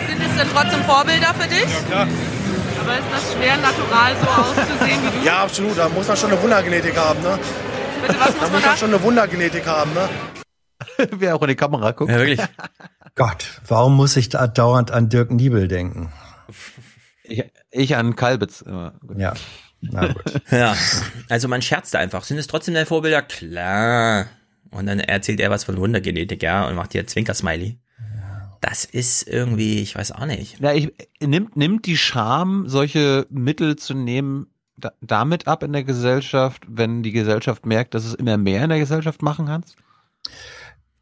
Sind 0.08 0.20
es 0.20 0.36
denn 0.36 0.48
trotzdem 0.54 0.82
Vorbilder 0.84 1.34
für 1.34 1.48
dich? 1.48 1.64
Ja, 1.64 1.82
klar. 1.88 2.08
Aber 2.80 2.92
ist 2.94 3.06
das 3.12 3.34
schwer, 3.34 3.56
natural 3.56 4.12
so 4.20 4.28
auszusehen 4.28 5.02
wie 5.02 5.18
du? 5.20 5.26
Ja, 5.26 5.42
absolut, 5.42 5.76
da 5.78 5.88
muss 5.88 6.08
man 6.08 6.16
schon 6.16 6.30
eine 6.32 6.42
Wundergenetik 6.42 6.96
haben, 6.96 7.20
ne? 7.22 7.38
Bitte, 8.06 8.18
was 8.18 8.26
muss 8.34 8.34
Da 8.40 8.42
man 8.44 8.52
muss 8.52 8.64
man 8.64 8.76
schon 8.76 8.94
eine 8.94 9.02
Wundergenetik 9.02 9.66
haben, 9.66 9.92
ne? 9.94 10.08
Wer 11.10 11.36
auch 11.36 11.42
in 11.42 11.48
die 11.48 11.56
Kamera 11.56 11.90
guckt. 11.92 12.10
Ja, 12.10 12.18
wirklich. 12.18 12.40
Gott, 13.14 13.60
warum 13.66 13.96
muss 13.96 14.16
ich 14.16 14.28
da 14.28 14.46
dauernd 14.46 14.90
an 14.90 15.08
Dirk 15.08 15.30
Niebel 15.30 15.68
denken? 15.68 16.12
Ich, 17.24 17.44
ich 17.70 17.96
an 17.96 18.16
Kalbitz. 18.16 18.62
immer. 18.62 18.92
Gut. 19.06 19.18
Ja. 19.18 19.34
Na 19.80 20.12
gut. 20.12 20.42
Ja, 20.50 20.76
also 21.28 21.48
man 21.48 21.62
scherzt 21.62 21.94
einfach. 21.94 22.24
Sind 22.24 22.38
es 22.38 22.46
trotzdem 22.46 22.74
deine 22.74 22.86
Vorbilder? 22.86 23.22
Klar. 23.22 24.26
Und 24.70 24.86
dann 24.86 25.00
erzählt 25.00 25.40
er 25.40 25.50
was 25.50 25.64
von 25.64 25.76
Wundergenetik, 25.78 26.42
ja, 26.42 26.66
und 26.66 26.74
macht 26.74 26.92
hier 26.92 27.06
Zwinker-Smiley. 27.06 27.78
Das 28.60 28.84
ist 28.84 29.28
irgendwie, 29.28 29.80
ich 29.80 29.94
weiß 29.94 30.12
auch 30.12 30.26
nicht. 30.26 30.58
Ja, 30.60 30.72
ich, 30.72 30.92
nimmt, 31.20 31.56
nimmt 31.56 31.86
die 31.86 31.96
Scham, 31.96 32.68
solche 32.68 33.26
Mittel 33.30 33.76
zu 33.76 33.94
nehmen, 33.94 34.48
da, 34.76 34.92
damit 35.00 35.46
ab 35.46 35.62
in 35.62 35.72
der 35.72 35.84
Gesellschaft, 35.84 36.64
wenn 36.68 37.02
die 37.02 37.12
Gesellschaft 37.12 37.66
merkt, 37.66 37.94
dass 37.94 38.04
es 38.04 38.14
immer 38.14 38.36
mehr 38.36 38.64
in 38.64 38.70
der 38.70 38.80
Gesellschaft 38.80 39.22
machen 39.22 39.46
kannst? 39.46 39.76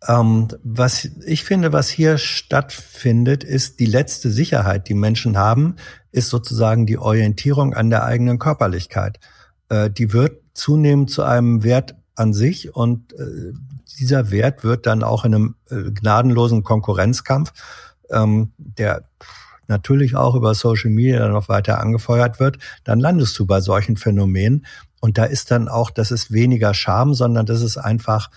Ähm, 0.09 0.49
was 0.62 1.05
ich 1.05 1.44
finde, 1.44 1.73
was 1.73 1.89
hier 1.89 2.18
stattfindet, 2.18 3.44
ist 3.44 3.81
die 3.81 3.86
letzte 3.86 4.31
Sicherheit, 4.31 4.89
die 4.89 4.94
Menschen 4.94 5.36
haben, 5.36 5.76
ist 6.12 6.28
sozusagen 6.28 6.86
die 6.86 6.99
Orientierung 6.99 7.75
an 7.75 7.91
der 7.91 8.05
eigenen 8.05 8.39
Körperlichkeit. 8.39 9.18
Äh, 9.68 9.91
die 9.91 10.12
wird 10.12 10.41
zunehmend 10.55 11.10
zu 11.10 11.23
einem 11.23 11.62
Wert 11.65 11.97
an 12.15 12.33
sich 12.33 12.75
und 12.75 13.12
äh, 13.15 13.52
dieser 13.99 14.31
Wert 14.31 14.65
wird 14.65 14.86
dann 14.86 15.02
auch 15.02 15.25
in 15.25 15.35
einem 15.35 15.55
äh, 15.70 15.91
gnadenlosen 15.91 16.62
Konkurrenzkampf, 16.62 17.52
ähm, 18.10 18.52
der 18.57 19.05
natürlich 19.68 20.15
auch 20.15 20.35
über 20.35 20.55
Social 20.55 20.91
Media 20.91 21.18
dann 21.18 21.33
noch 21.33 21.49
weiter 21.49 21.81
angefeuert 21.81 22.39
wird, 22.39 22.59
dann 22.85 23.01
landest 23.01 23.39
du 23.39 23.47
bei 23.47 23.60
solchen 23.60 23.97
Phänomenen. 23.97 24.65
Und 25.01 25.18
da 25.18 25.25
ist 25.25 25.51
dann 25.51 25.68
auch, 25.68 25.91
das 25.91 26.10
ist 26.10 26.33
weniger 26.33 26.73
Scham, 26.73 27.15
sondern 27.15 27.47
das 27.47 27.62
ist 27.62 27.76
einfach 27.76 28.31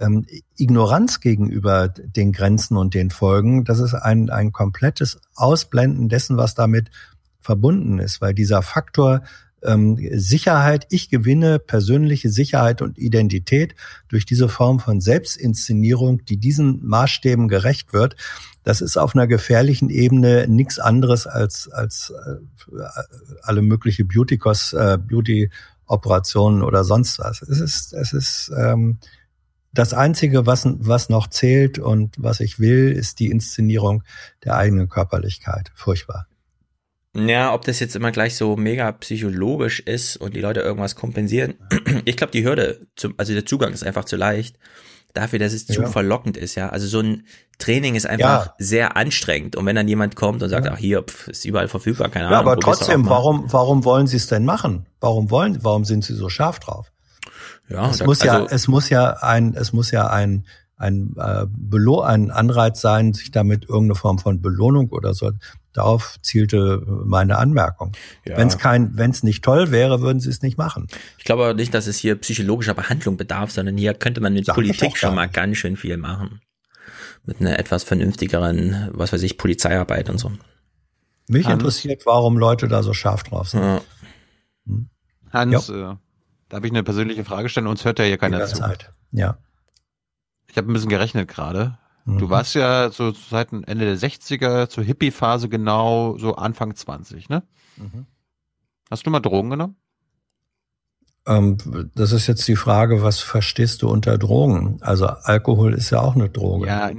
ähm, 0.00 0.26
Ignoranz 0.56 1.20
gegenüber 1.20 1.88
den 1.88 2.32
Grenzen 2.32 2.76
und 2.76 2.94
den 2.94 3.10
Folgen. 3.10 3.64
Das 3.64 3.78
ist 3.78 3.94
ein, 3.94 4.30
ein 4.30 4.52
komplettes 4.52 5.20
Ausblenden 5.34 6.08
dessen, 6.08 6.36
was 6.36 6.54
damit 6.54 6.90
verbunden 7.40 7.98
ist, 7.98 8.20
weil 8.20 8.34
dieser 8.34 8.62
Faktor 8.62 9.22
ähm, 9.62 9.98
Sicherheit, 10.12 10.86
ich 10.90 11.10
gewinne 11.10 11.58
persönliche 11.58 12.30
Sicherheit 12.30 12.82
und 12.82 12.98
Identität 12.98 13.74
durch 14.08 14.24
diese 14.24 14.48
Form 14.48 14.80
von 14.80 15.00
Selbstinszenierung, 15.00 16.24
die 16.24 16.38
diesen 16.38 16.84
Maßstäben 16.86 17.48
gerecht 17.48 17.92
wird, 17.92 18.16
das 18.62 18.80
ist 18.80 18.96
auf 18.96 19.14
einer 19.14 19.26
gefährlichen 19.26 19.90
Ebene 19.90 20.46
nichts 20.48 20.78
anderes 20.78 21.26
als, 21.26 21.68
als 21.70 22.12
äh, 22.26 22.36
alle 23.42 23.62
mögliche 23.62 24.02
äh, 24.02 24.06
Beauty-Operationen 24.98 26.62
oder 26.62 26.84
sonst 26.84 27.18
was. 27.18 27.42
Es 27.42 27.60
ist, 27.60 27.94
es 27.94 28.12
ist 28.12 28.52
ähm, 28.56 28.98
das 29.72 29.94
Einzige, 29.94 30.46
was, 30.46 30.66
was 30.66 31.08
noch 31.08 31.28
zählt 31.28 31.78
und 31.78 32.14
was 32.18 32.40
ich 32.40 32.58
will, 32.58 32.90
ist 32.92 33.20
die 33.20 33.30
Inszenierung 33.30 34.02
der 34.44 34.56
eigenen 34.56 34.88
Körperlichkeit. 34.88 35.70
Furchtbar. 35.74 36.26
Ja, 37.16 37.52
ob 37.54 37.64
das 37.64 37.80
jetzt 37.80 37.96
immer 37.96 38.12
gleich 38.12 38.36
so 38.36 38.56
mega 38.56 38.90
psychologisch 38.92 39.80
ist 39.80 40.16
und 40.16 40.34
die 40.34 40.40
Leute 40.40 40.60
irgendwas 40.60 40.94
kompensieren. 40.96 41.54
Ich 42.04 42.16
glaube, 42.16 42.30
die 42.32 42.44
Hürde, 42.44 42.86
zum, 42.96 43.14
also 43.18 43.32
der 43.34 43.44
Zugang 43.44 43.72
ist 43.72 43.84
einfach 43.84 44.04
zu 44.04 44.16
leicht. 44.16 44.56
Dafür, 45.12 45.40
dass 45.40 45.52
es 45.52 45.66
zu 45.66 45.82
Ja. 45.82 45.88
verlockend 45.88 46.36
ist, 46.36 46.54
ja. 46.54 46.68
Also 46.68 46.86
so 46.86 47.00
ein 47.00 47.26
Training 47.58 47.96
ist 47.96 48.06
einfach 48.06 48.46
Ja. 48.46 48.54
sehr 48.58 48.96
anstrengend. 48.96 49.56
Und 49.56 49.66
wenn 49.66 49.74
dann 49.74 49.88
jemand 49.88 50.14
kommt 50.14 50.40
und 50.42 50.48
sagt, 50.50 50.68
ach 50.68 50.78
hier, 50.78 51.02
pf, 51.02 51.26
ist 51.28 51.44
überall 51.44 51.66
verfügbar, 51.66 52.08
keine 52.10 52.26
Ja, 52.26 52.38
Ahnung. 52.38 52.52
aber 52.52 52.54
probier's 52.60 52.78
doch 52.78 52.86
trotzdem, 52.86 53.08
warum, 53.08 53.52
warum 53.52 53.84
wollen 53.84 54.06
Sie 54.06 54.16
es 54.16 54.28
denn 54.28 54.44
machen? 54.44 54.86
Warum 55.00 55.30
wollen, 55.32 55.58
warum 55.62 55.84
sind 55.84 56.04
Sie 56.04 56.14
so 56.14 56.28
scharf 56.28 56.60
drauf? 56.60 56.92
Ja, 57.70 57.90
es 57.90 57.98
da- 57.98 58.04
muss 58.04 58.22
ja, 58.22 58.32
also- 58.34 58.48
es 58.50 58.68
muss 58.68 58.88
ja 58.88 59.10
ein, 59.22 59.54
es 59.54 59.72
muss 59.72 59.90
ja 59.90 60.08
ein, 60.08 60.46
ein, 60.76 61.14
äh, 61.18 61.46
Belo 61.48 62.00
ein 62.00 62.30
Anreiz 62.30 62.80
sein, 62.80 63.12
sich 63.12 63.30
damit 63.30 63.68
irgendeine 63.68 63.94
Form 63.94 64.18
von 64.18 64.40
Belohnung 64.40 64.88
oder 64.90 65.12
so. 65.14 65.30
Darauf 65.72 66.16
zielte 66.22 66.82
meine 67.04 67.36
Anmerkung. 67.38 67.92
Ja. 68.26 68.36
Wenn 68.36 68.48
es 68.48 68.58
kein, 68.58 68.96
wenn 68.96 69.10
es 69.10 69.22
nicht 69.22 69.44
toll 69.44 69.70
wäre, 69.70 70.00
würden 70.00 70.18
Sie 70.18 70.30
es 70.30 70.42
nicht 70.42 70.58
machen. 70.58 70.88
Ich 71.18 71.24
glaube 71.24 71.44
aber 71.44 71.54
nicht, 71.54 71.74
dass 71.74 71.86
es 71.86 71.98
hier 71.98 72.16
psychologischer 72.16 72.74
Behandlung 72.74 73.16
bedarf, 73.16 73.50
sondern 73.52 73.76
hier 73.76 73.94
könnte 73.94 74.20
man 74.20 74.32
mit 74.32 74.46
Sag 74.46 74.54
Politik 74.54 74.96
schon 74.96 75.14
mal 75.14 75.28
ganz 75.28 75.58
schön 75.58 75.76
viel 75.76 75.96
machen. 75.96 76.40
Mit 77.24 77.40
einer 77.40 77.58
etwas 77.58 77.84
vernünftigeren, 77.84 78.88
was 78.92 79.12
weiß 79.12 79.22
ich, 79.22 79.36
Polizeiarbeit 79.36 80.08
und 80.10 80.18
so. 80.18 80.32
Mich 81.28 81.44
Hans? 81.46 81.54
interessiert, 81.54 82.06
warum 82.06 82.36
Leute 82.38 82.66
da 82.66 82.82
so 82.82 82.94
scharf 82.94 83.22
drauf 83.22 83.50
sind. 83.50 83.62
Ja. 83.62 83.80
Hans, 85.32 85.68
äh, 85.68 85.94
habe 86.52 86.66
ich 86.66 86.72
eine 86.72 86.82
persönliche 86.82 87.24
Frage 87.24 87.48
stellen, 87.48 87.66
uns 87.66 87.84
hört 87.84 87.98
ja 87.98 88.04
hier 88.04 88.18
keiner 88.18 88.44
zu. 88.46 88.56
Jederzeit. 88.56 88.92
Ja. 89.12 89.38
Ich 90.48 90.56
habe 90.56 90.70
ein 90.70 90.72
bisschen 90.72 90.88
gerechnet 90.88 91.28
gerade. 91.28 91.78
Mhm. 92.04 92.18
Du 92.18 92.30
warst 92.30 92.54
ja 92.54 92.90
so 92.90 93.12
seit 93.12 93.52
Ende 93.52 93.84
der 93.84 93.96
60er 93.96 94.68
zur 94.68 94.84
Hippie-Phase 94.84 95.48
genau 95.48 96.18
so 96.18 96.34
Anfang 96.34 96.74
20, 96.74 97.28
ne? 97.28 97.42
Mhm. 97.76 98.06
Hast 98.90 99.06
du 99.06 99.10
mal 99.10 99.20
Drogen 99.20 99.50
genommen? 99.50 99.76
Ähm, 101.26 101.90
das 101.94 102.12
ist 102.12 102.26
jetzt 102.26 102.48
die 102.48 102.56
Frage, 102.56 103.02
was 103.02 103.20
verstehst 103.20 103.82
du 103.82 103.88
unter 103.88 104.18
Drogen? 104.18 104.78
Also 104.82 105.06
Alkohol 105.06 105.74
ist 105.74 105.90
ja 105.90 106.00
auch 106.00 106.14
eine 106.14 106.30
Droge. 106.30 106.66
Ja, 106.66 106.90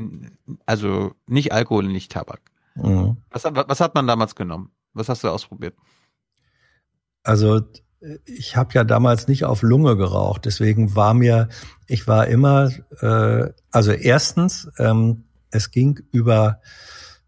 also 0.66 1.14
nicht 1.28 1.52
Alkohol, 1.52 1.88
nicht 1.88 2.12
Tabak. 2.12 2.42
Mhm. 2.76 3.18
Was, 3.30 3.44
was 3.44 3.82
hat 3.82 3.96
man 3.96 4.08
damals 4.08 4.36
genommen? 4.36 4.72
Was 4.94 5.10
hast 5.10 5.24
du 5.24 5.30
ausprobiert? 5.30 5.76
Also 7.24 7.62
ich 8.26 8.56
habe 8.56 8.74
ja 8.74 8.84
damals 8.84 9.28
nicht 9.28 9.46
auf 9.46 9.62
Lunge 9.62 9.96
geraucht, 9.96 10.46
deswegen 10.46 10.96
war 10.96 11.14
mir, 11.14 11.50
ich 11.88 12.08
war 12.08 12.28
immer, 12.28 12.72
äh, 13.02 13.50
also 13.72 13.92
erstens, 13.92 14.70
ähm, 14.78 15.24
es 15.52 15.72
ging 15.72 16.00
über 16.12 16.60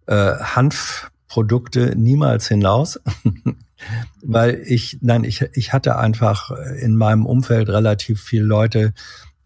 äh, 0.08 0.36
Hanfprodukte 0.36 1.94
niemals 1.96 2.48
hinaus, 2.48 3.00
weil 4.24 4.62
ich, 4.66 5.00
nein, 5.02 5.24
ich, 5.24 5.42
ich 5.54 5.74
hatte 5.74 5.98
einfach 5.98 6.52
in 6.80 6.96
meinem 6.96 7.26
Umfeld 7.26 7.70
relativ 7.70 8.22
viele 8.22 8.46
Leute, 8.46 8.94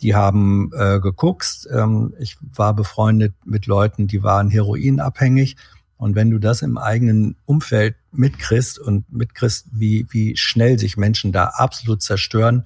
die 0.01 0.15
haben 0.15 0.71
äh, 0.75 0.99
geguckt. 0.99 1.67
Ähm, 1.71 2.13
ich 2.19 2.37
war 2.39 2.75
befreundet 2.75 3.33
mit 3.45 3.65
Leuten, 3.65 4.07
die 4.07 4.23
waren 4.23 4.49
heroinabhängig. 4.49 5.57
Und 5.97 6.15
wenn 6.15 6.29
du 6.29 6.37
das 6.37 6.61
im 6.61 6.77
eigenen 6.77 7.35
Umfeld 7.45 7.95
mitkriegst 8.11 8.79
und 8.79 9.11
mitkriegst, 9.11 9.67
wie, 9.71 10.07
wie 10.09 10.37
schnell 10.37 10.77
sich 10.77 10.95
Menschen 10.95 11.31
da 11.31 11.45
absolut 11.45 12.01
zerstören, 12.01 12.65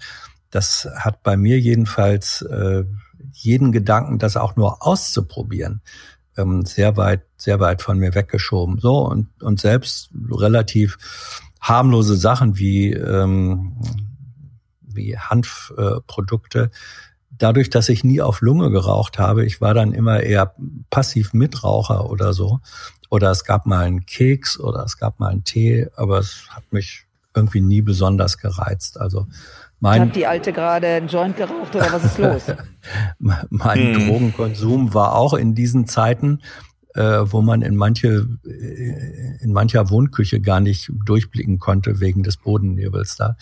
das 0.50 0.88
hat 0.96 1.24
bei 1.24 1.38
mir 1.38 1.60
jedenfalls 1.60 2.42
äh, 2.42 2.84
jeden 3.32 3.72
Gedanken, 3.72 4.20
das 4.20 4.36
auch 4.36 4.56
nur 4.58 4.86
auszuprobieren, 4.86 5.82
ähm, 6.38 6.66
sehr 6.66 6.98
weit, 6.98 7.24
sehr 7.38 7.60
weit 7.60 7.82
von 7.82 7.98
mir 7.98 8.14
weggeschoben. 8.16 8.80
So 8.80 9.08
und, 9.08 9.42
und 9.42 9.60
selbst 9.60 10.10
relativ 10.30 10.98
harmlose 11.62 12.18
Sachen 12.18 12.58
wie, 12.58 12.92
ähm, 12.92 13.78
wie 14.82 15.18
Hanfprodukte, 15.18 16.04
Produkte, 16.06 16.72
dadurch, 17.42 17.70
dass 17.70 17.90
ich 17.90 18.04
nie 18.04 18.22
auf 18.22 18.42
Lunge 18.42 18.70
geraucht 18.72 19.18
habe, 19.20 19.46
ich 19.46 19.62
war 19.62 19.74
dann 19.74 19.94
immer 19.94 20.22
eher 20.22 20.54
passiv 20.90 21.34
Mitraucher 21.34 22.10
oder 22.10 22.34
so. 22.34 22.60
Oder 23.10 23.32
es 23.32 23.44
gab 23.44 23.66
mal 23.66 23.86
einen 23.86 24.06
Keks 24.06 24.60
oder 24.60 24.84
es 24.84 24.98
gab 24.98 25.20
mal 25.20 25.30
einen 25.30 25.44
Tee, 25.44 25.88
aber 25.96 26.20
es 26.20 26.46
hat 26.50 26.64
mich 26.72 27.06
irgendwie 27.34 27.62
nie 27.62 27.82
besonders 27.82 28.38
gereizt. 28.38 29.00
Also 29.00 29.28
mein, 29.80 30.02
Hat 30.02 30.16
die 30.16 30.28
Alte 30.28 30.54
gerade 30.54 30.88
einen 30.88 31.08
Joint 31.08 31.36
geraucht 31.38 31.76
oder 31.76 31.92
was 31.92 32.04
ist 32.06 32.18
los? 32.18 32.44
mein 33.50 33.96
Hm. 33.96 34.08
Drogenkonsum 34.08 34.94
war 34.94 35.16
auch 35.16 35.34
in 35.34 35.56
diesen 35.56 35.88
Zeiten, 35.88 36.42
äh, 36.94 37.02
wo 37.24 37.42
man 37.42 37.62
in 37.62 37.76
manche, 37.76 38.28
äh, 38.46 39.44
in 39.44 39.52
mancher 39.54 39.90
Wohnküche 39.90 40.40
gar 40.42 40.60
nicht 40.60 40.92
durchblicken 41.06 41.58
konnte 41.58 42.00
wegen 42.00 42.22
des 42.24 42.38
Bodennebels 42.38 43.16
da, 43.16 43.38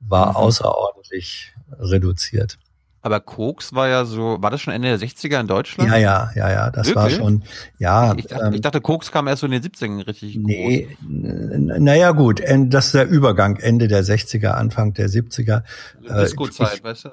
war 0.00 0.30
Mhm. 0.30 0.36
außerordentlich 0.36 1.54
reduziert. 1.78 2.58
Aber 3.04 3.20
Koks 3.20 3.74
war 3.74 3.86
ja 3.88 4.06
so, 4.06 4.38
war 4.40 4.50
das 4.50 4.62
schon 4.62 4.72
Ende 4.72 4.88
der 4.88 4.98
60er 4.98 5.38
in 5.38 5.46
Deutschland? 5.46 5.90
Ja, 5.90 5.98
ja, 5.98 6.30
ja, 6.34 6.50
ja, 6.50 6.70
das 6.70 6.94
war 6.94 7.02
Wirklich? 7.04 7.18
schon, 7.18 7.42
ja. 7.78 8.14
Ich 8.16 8.28
dachte, 8.28 8.46
ähm, 8.46 8.54
ich 8.54 8.62
dachte, 8.62 8.80
Koks 8.80 9.12
kam 9.12 9.28
erst 9.28 9.40
so 9.40 9.46
in 9.46 9.52
den 9.52 9.62
70ern 9.62 10.06
richtig 10.06 10.36
Nee, 10.36 10.88
naja 11.02 12.12
gut, 12.12 12.40
en- 12.40 12.70
das 12.70 12.86
ist 12.86 12.94
der 12.94 13.06
Übergang, 13.06 13.56
Ende 13.56 13.88
der 13.88 14.02
60er, 14.04 14.52
Anfang 14.52 14.94
der 14.94 15.10
70er. 15.10 15.64
groß. 16.00 16.10
Äh, 16.10 16.20
Disco-Zeit, 16.22 16.82
weißt 16.82 17.04
du? 17.04 17.10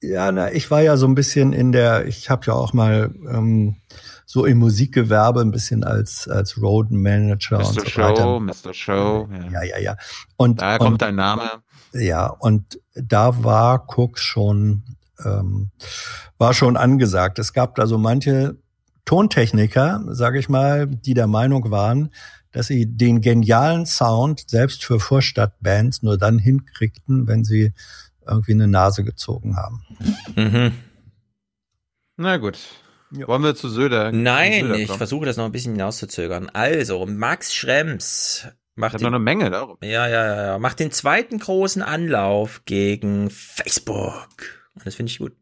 Ja, 0.00 0.32
na, 0.32 0.50
ich 0.52 0.68
war 0.72 0.80
ja 0.80 0.96
so 0.96 1.06
ein 1.06 1.14
bisschen 1.14 1.52
in 1.52 1.70
der, 1.70 2.06
ich 2.08 2.28
habe 2.28 2.44
ja 2.46 2.54
auch 2.54 2.72
mal 2.72 3.14
ähm, 3.30 3.76
so 4.26 4.44
im 4.44 4.58
Musikgewerbe 4.58 5.40
ein 5.40 5.52
bisschen 5.52 5.84
als 5.84 6.26
als 6.26 6.60
Road 6.60 6.90
Manager 6.90 7.58
und 7.58 7.76
Mr. 7.76 7.80
so 7.82 7.84
Show, 7.86 8.02
weiter. 8.02 8.40
Mr. 8.40 8.74
Show. 8.74 9.28
Ja, 9.52 9.62
ja, 9.62 9.78
ja. 9.78 9.96
Und 10.36 10.60
Daher 10.60 10.78
kommt 10.78 11.00
dein 11.02 11.14
Name. 11.14 11.48
Ja, 11.92 12.26
und 12.26 12.80
da 12.96 13.44
war 13.44 13.86
Cooks 13.96 14.22
schon 14.22 14.82
ähm, 15.24 15.70
war 16.38 16.54
schon 16.54 16.76
angesagt. 16.76 17.38
Es 17.38 17.52
gab 17.52 17.74
da 17.74 17.86
so 17.86 17.98
manche 17.98 18.56
Tontechniker, 19.04 20.04
sage 20.08 20.38
ich 20.38 20.48
mal, 20.48 20.86
die 20.86 21.14
der 21.14 21.26
Meinung 21.26 21.70
waren, 21.70 22.10
dass 22.52 22.66
sie 22.66 22.86
den 22.86 23.20
genialen 23.20 23.86
Sound 23.86 24.48
selbst 24.48 24.84
für 24.84 25.00
Vorstadtbands 25.00 26.02
nur 26.02 26.18
dann 26.18 26.38
hinkriegten, 26.38 27.26
wenn 27.26 27.44
sie 27.44 27.72
irgendwie 28.26 28.52
eine 28.52 28.68
Nase 28.68 29.04
gezogen 29.04 29.56
haben. 29.56 29.82
Mhm. 30.36 30.72
Na 32.16 32.36
gut. 32.36 32.58
Wollen 33.10 33.42
wir 33.42 33.54
zu 33.54 33.68
Söder? 33.68 34.10
Nein, 34.12 34.66
Söder 34.66 34.76
ich 34.76 34.90
versuche 34.90 35.26
das 35.26 35.36
noch 35.36 35.44
ein 35.44 35.52
bisschen 35.52 35.72
hinauszuzögern. 35.72 36.48
Also, 36.50 37.04
Max 37.04 37.54
Schrems 37.54 38.46
macht 38.74 38.94
den, 38.94 39.02
noch 39.02 39.08
eine 39.08 39.18
Menge 39.18 39.50
darum. 39.50 39.76
Ja, 39.82 40.06
ja, 40.08 40.26
ja, 40.26 40.46
ja, 40.46 40.58
macht 40.58 40.80
den 40.80 40.92
zweiten 40.92 41.38
großen 41.38 41.82
Anlauf 41.82 42.62
gegen 42.64 43.28
Facebook. 43.28 44.61
Und 44.74 44.86
das 44.86 44.94
finde 44.94 45.10
ich 45.10 45.18
gut. 45.18 45.32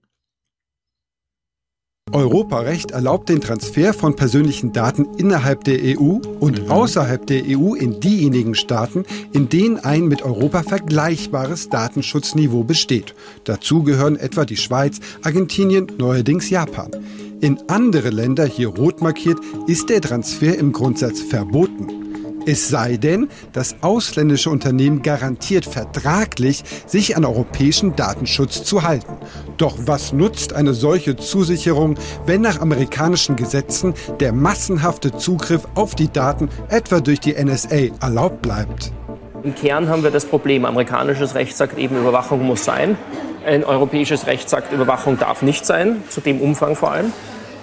Europarecht 2.12 2.90
erlaubt 2.90 3.28
den 3.28 3.40
Transfer 3.40 3.94
von 3.94 4.16
persönlichen 4.16 4.72
Daten 4.72 5.06
innerhalb 5.16 5.62
der 5.64 5.78
EU 5.80 6.18
und 6.40 6.68
außerhalb 6.68 7.24
der 7.26 7.44
EU 7.46 7.74
in 7.74 8.00
diejenigen 8.00 8.54
Staaten, 8.54 9.04
in 9.32 9.48
denen 9.48 9.78
ein 9.78 10.06
mit 10.06 10.22
Europa 10.22 10.62
vergleichbares 10.64 11.68
Datenschutzniveau 11.68 12.64
besteht. 12.64 13.14
Dazu 13.44 13.84
gehören 13.84 14.16
etwa 14.16 14.44
die 14.44 14.56
Schweiz, 14.56 14.98
Argentinien, 15.22 15.86
neuerdings 15.98 16.50
Japan. 16.50 16.90
In 17.40 17.58
andere 17.68 18.10
Länder, 18.10 18.44
hier 18.44 18.68
rot 18.68 19.00
markiert, 19.00 19.38
ist 19.66 19.88
der 19.88 20.00
Transfer 20.00 20.58
im 20.58 20.72
Grundsatz 20.72 21.20
verboten. 21.20 21.99
Es 22.46 22.68
sei 22.68 22.96
denn, 22.96 23.28
dass 23.52 23.76
ausländische 23.82 24.50
Unternehmen 24.50 25.02
garantiert 25.02 25.66
vertraglich 25.66 26.64
sich 26.86 27.16
an 27.16 27.24
europäischen 27.24 27.96
Datenschutz 27.96 28.64
zu 28.64 28.82
halten. 28.82 29.12
Doch 29.56 29.76
was 29.84 30.12
nutzt 30.12 30.52
eine 30.54 30.72
solche 30.72 31.16
Zusicherung, 31.16 31.96
wenn 32.26 32.40
nach 32.40 32.60
amerikanischen 32.60 33.36
Gesetzen 33.36 33.94
der 34.20 34.32
massenhafte 34.32 35.16
Zugriff 35.16 35.66
auf 35.74 35.94
die 35.94 36.10
Daten 36.10 36.48
etwa 36.68 37.00
durch 37.00 37.20
die 37.20 37.34
NSA 37.34 37.90
erlaubt 38.00 38.42
bleibt? 38.42 38.92
Im 39.42 39.54
Kern 39.54 39.88
haben 39.88 40.02
wir 40.02 40.10
das 40.10 40.24
Problem, 40.26 40.64
amerikanisches 40.64 41.34
Recht 41.34 41.56
sagt 41.56 41.78
eben, 41.78 41.96
Überwachung 41.96 42.42
muss 42.44 42.64
sein. 42.64 42.96
Ein 43.44 43.64
europäisches 43.64 44.26
Recht 44.26 44.50
sagt, 44.50 44.72
Überwachung 44.72 45.18
darf 45.18 45.42
nicht 45.42 45.64
sein, 45.64 46.02
zu 46.08 46.20
dem 46.20 46.40
Umfang 46.40 46.76
vor 46.76 46.92
allem. 46.92 47.12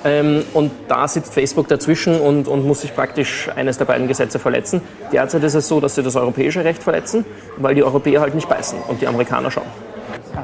Ähm, 0.03 0.43
und 0.53 0.72
da 0.88 1.08
sitzt 1.08 1.34
Facebook 1.34 1.67
dazwischen 1.67 2.19
und, 2.19 2.48
und 2.48 2.66
muss 2.66 2.82
sich 2.82 2.95
praktisch 2.95 3.50
eines 3.56 3.77
der 3.77 3.85
beiden 3.85 4.08
Gesetze 4.08 4.40
verletzen. 4.40 4.82
Derzeit 5.11 5.43
ist 5.43 5.56
es 5.56 5.67
so, 5.67 5.80
dass 5.80 5.95
sie 5.95 6.03
das 6.03 6.16
europäische 6.16 6.64
Recht 6.64 6.84
verletzen, 6.84 7.26
weil 7.58 7.76
die 7.76 7.84
Europäer 7.84 8.22
halt 8.22 8.35
nicht 8.35 8.50
beißen 8.50 8.80
und 8.88 9.01
die 9.01 9.08
Amerikaner 9.08 9.51
schon. 9.51 9.64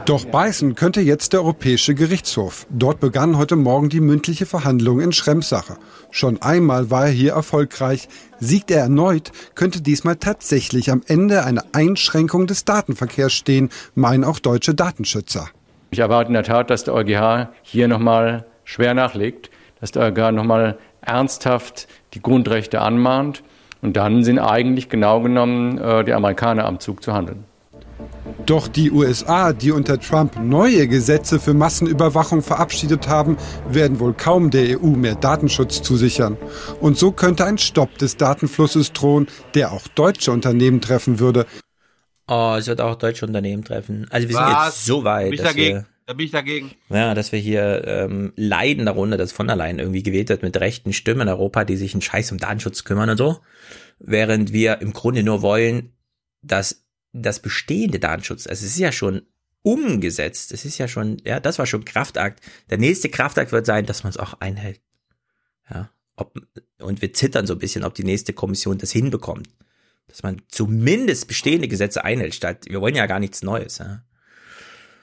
Doch 0.06 0.26
beißen 0.26 0.76
könnte 0.76 1.00
jetzt 1.00 1.32
der 1.32 1.42
Europäische 1.42 1.96
Gerichtshof. 1.96 2.66
Dort 2.70 3.00
begann 3.00 3.38
heute 3.38 3.56
Morgen 3.56 3.88
die 3.88 4.02
mündliche 4.02 4.46
Verhandlung 4.46 5.00
in 5.00 5.14
Schrems 5.14 5.48
Sache. 5.48 5.78
Schon 6.12 6.42
einmal 6.42 6.92
war 6.92 7.06
er 7.06 7.12
hier 7.12 7.34
erfolgreich. 7.34 8.10
Siegt 8.38 8.70
er 8.70 8.82
erneut, 8.82 9.32
könnte 9.56 9.82
diesmal 9.82 10.18
tatsächlich 10.18 10.92
am 10.92 11.04
Ende 11.08 11.46
eine 11.46 11.64
Einschränkung 11.72 12.48
des 12.48 12.66
Datenverkehrs 12.66 13.32
stehen, 13.32 13.70
meinen 13.96 14.26
auch 14.26 14.40
deutsche 14.40 14.76
Datenschützer. 14.76 15.48
Ich 15.92 16.00
erwarte 16.00 16.28
in 16.30 16.34
der 16.34 16.44
Tat, 16.44 16.70
dass 16.70 16.84
der 16.84 16.96
EuGH 16.96 17.50
hier 17.62 17.88
nochmal 17.88 18.46
schwer 18.64 18.94
nachlegt, 18.94 19.50
dass 19.80 19.92
der 19.92 20.04
EuGH 20.04 20.32
nochmal 20.32 20.78
ernsthaft 21.02 21.88
die 22.14 22.22
Grundrechte 22.22 22.82
anmahnt. 22.82 23.44
Und 23.82 23.98
dann 23.98 24.24
sind 24.24 24.40
eigentlich 24.40 24.88
genau 24.88 25.22
genommen 25.22 25.78
äh, 25.78 26.06
die 26.06 26.14
Amerikaner 26.14 26.66
am 26.66 26.80
Zug 26.80 27.04
zu 27.04 27.14
handeln. 27.14 27.44
Doch 28.46 28.68
die 28.68 28.92
USA, 28.92 29.54
die 29.54 29.72
unter 29.72 30.00
Trump 30.00 30.38
neue 30.42 30.88
Gesetze 30.88 31.40
für 31.40 31.54
Massenüberwachung 31.54 32.42
verabschiedet 32.42 33.08
haben, 33.08 33.38
werden 33.70 34.00
wohl 34.00 34.14
kaum 34.14 34.50
der 34.50 34.82
EU 34.82 34.88
mehr 34.88 35.16
Datenschutz 35.16 35.82
zusichern. 35.82 36.38
Und 36.82 36.98
so 36.98 37.12
könnte 37.12 37.46
ein 37.46 37.58
Stopp 37.58 37.98
des 37.98 38.18
Datenflusses 38.18 38.94
drohen, 38.94 39.28
der 39.54 39.72
auch 39.72 39.88
deutsche 39.88 40.32
Unternehmen 40.32 40.82
treffen 40.82 41.20
würde. 41.20 41.46
Oh, 42.28 42.56
es 42.58 42.68
wird 42.68 42.82
auch 42.82 42.96
deutsche 42.96 43.26
Unternehmen 43.26 43.64
treffen. 43.64 44.08
Also 44.10 44.30
wir 44.30 44.36
sind 44.36 44.46
Was? 44.46 44.66
jetzt 44.66 44.86
so 44.86 45.04
weit, 45.04 45.26
bin 45.26 45.34
ich 45.34 45.40
dass 45.42 45.50
dagegen. 45.50 45.86
Da 46.06 46.14
bin 46.14 46.26
ich 46.26 46.32
dagegen. 46.32 46.72
ja, 46.90 47.14
dass 47.14 47.32
wir 47.32 47.40
hier 47.40 47.84
ähm, 47.88 48.34
leiden 48.36 48.86
darunter, 48.86 49.18
dass 49.18 49.32
von 49.32 49.48
der 49.48 49.56
Leyen 49.56 49.80
irgendwie 49.80 50.04
gewählt 50.04 50.30
wird 50.30 50.44
mit 50.44 50.58
rechten 50.58 50.92
Stimmen 50.92 51.22
in 51.22 51.30
Europa, 51.30 51.64
die 51.64 51.78
sich 51.78 51.94
einen 51.94 52.02
Scheiß 52.02 52.32
um 52.32 52.38
Datenschutz 52.38 52.84
kümmern 52.84 53.10
und 53.10 53.18
so. 53.18 53.40
Während 54.00 54.52
wir 54.52 54.82
im 54.82 54.92
Grunde 54.92 55.24
nur 55.24 55.42
wollen, 55.42 55.94
dass 56.42 56.86
das 57.14 57.40
bestehende 57.40 58.00
Datenschutz, 58.00 58.48
also 58.48 58.66
es 58.66 58.72
ist 58.74 58.80
ja 58.80 58.92
schon 58.92 59.22
umgesetzt, 59.62 60.52
es 60.52 60.66
ist 60.66 60.78
ja 60.78 60.88
schon, 60.88 61.22
ja, 61.24 61.40
das 61.40 61.58
war 61.58 61.66
schon 61.66 61.86
Kraftakt. 61.86 62.44
Der 62.70 62.78
nächste 62.78 63.10
Kraftakt 63.10 63.52
wird 63.52 63.66
sein, 63.66 63.86
dass 63.86 64.04
man 64.04 64.10
es 64.10 64.18
auch 64.18 64.34
einhält. 64.42 64.82
Ja, 65.70 65.90
ob, 66.18 66.38
und 66.80 67.02
wir 67.02 67.14
zittern 67.14 67.48
so 67.48 67.54
ein 67.54 67.60
bisschen, 67.60 67.86
ob 67.86 67.94
die 67.94 68.04
nächste 68.04 68.34
Kommission 68.34 68.78
das 68.78 68.92
hinbekommt. 68.92 69.48
Dass 70.08 70.22
man 70.22 70.42
zumindest 70.50 71.30
bestehende 71.30 71.70
Gesetze 71.70 72.04
einhält, 72.04 72.36
statt, 72.36 72.66
wir 72.68 72.82
wollen 72.82 72.96
ja 72.96 73.06
gar 73.06 73.20
nichts 73.20 73.42
Neues. 73.42 73.78
Ja, 73.78 74.04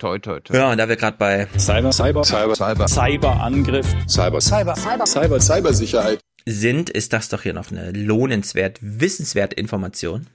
Toi, 0.00 0.18
toi, 0.18 0.40
toi. 0.40 0.56
ja 0.56 0.72
und 0.72 0.78
da 0.78 0.88
wir 0.88 0.96
gerade 0.96 1.18
bei 1.18 1.46
Cyber, 1.58 1.92
Cyber, 1.92 2.24
Cyber, 2.24 2.54
Cyber, 2.54 2.88
Cyberangriff, 2.88 3.86
Cyber, 4.08 4.40
Cyber, 4.40 4.74
Cyber, 4.74 5.06
Cyber, 5.06 5.40
Cybersicherheit. 5.40 6.20
sind, 6.46 6.88
ist 6.88 7.12
das 7.12 7.28
doch 7.28 7.42
hier 7.42 7.52
noch 7.52 7.70
eine 7.70 7.90
lohnenswert, 7.92 8.78
wissenswerte 8.80 9.56
Information. 9.56 10.26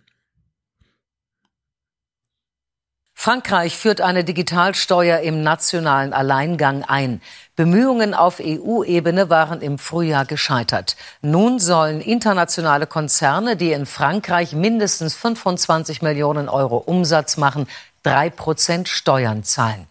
Frankreich 3.15 3.75
führt 3.75 4.01
eine 4.01 4.23
Digitalsteuer 4.23 5.21
im 5.21 5.41
nationalen 5.41 6.13
Alleingang 6.13 6.83
ein. 6.83 7.21
Bemühungen 7.55 8.13
auf 8.13 8.39
EU-Ebene 8.39 9.31
waren 9.31 9.61
im 9.61 9.79
Frühjahr 9.79 10.25
gescheitert. 10.25 10.95
Nun 11.23 11.57
sollen 11.57 12.01
internationale 12.01 12.85
Konzerne, 12.85 13.55
die 13.55 13.71
in 13.71 13.87
Frankreich 13.87 14.53
mindestens 14.53 15.15
25 15.15 16.03
Millionen 16.03 16.49
Euro 16.49 16.77
Umsatz 16.77 17.37
machen, 17.37 17.65
drei 18.05 18.29
Prozent 18.29 18.87
Steuern 18.87 19.43
zahlen. 19.43 19.87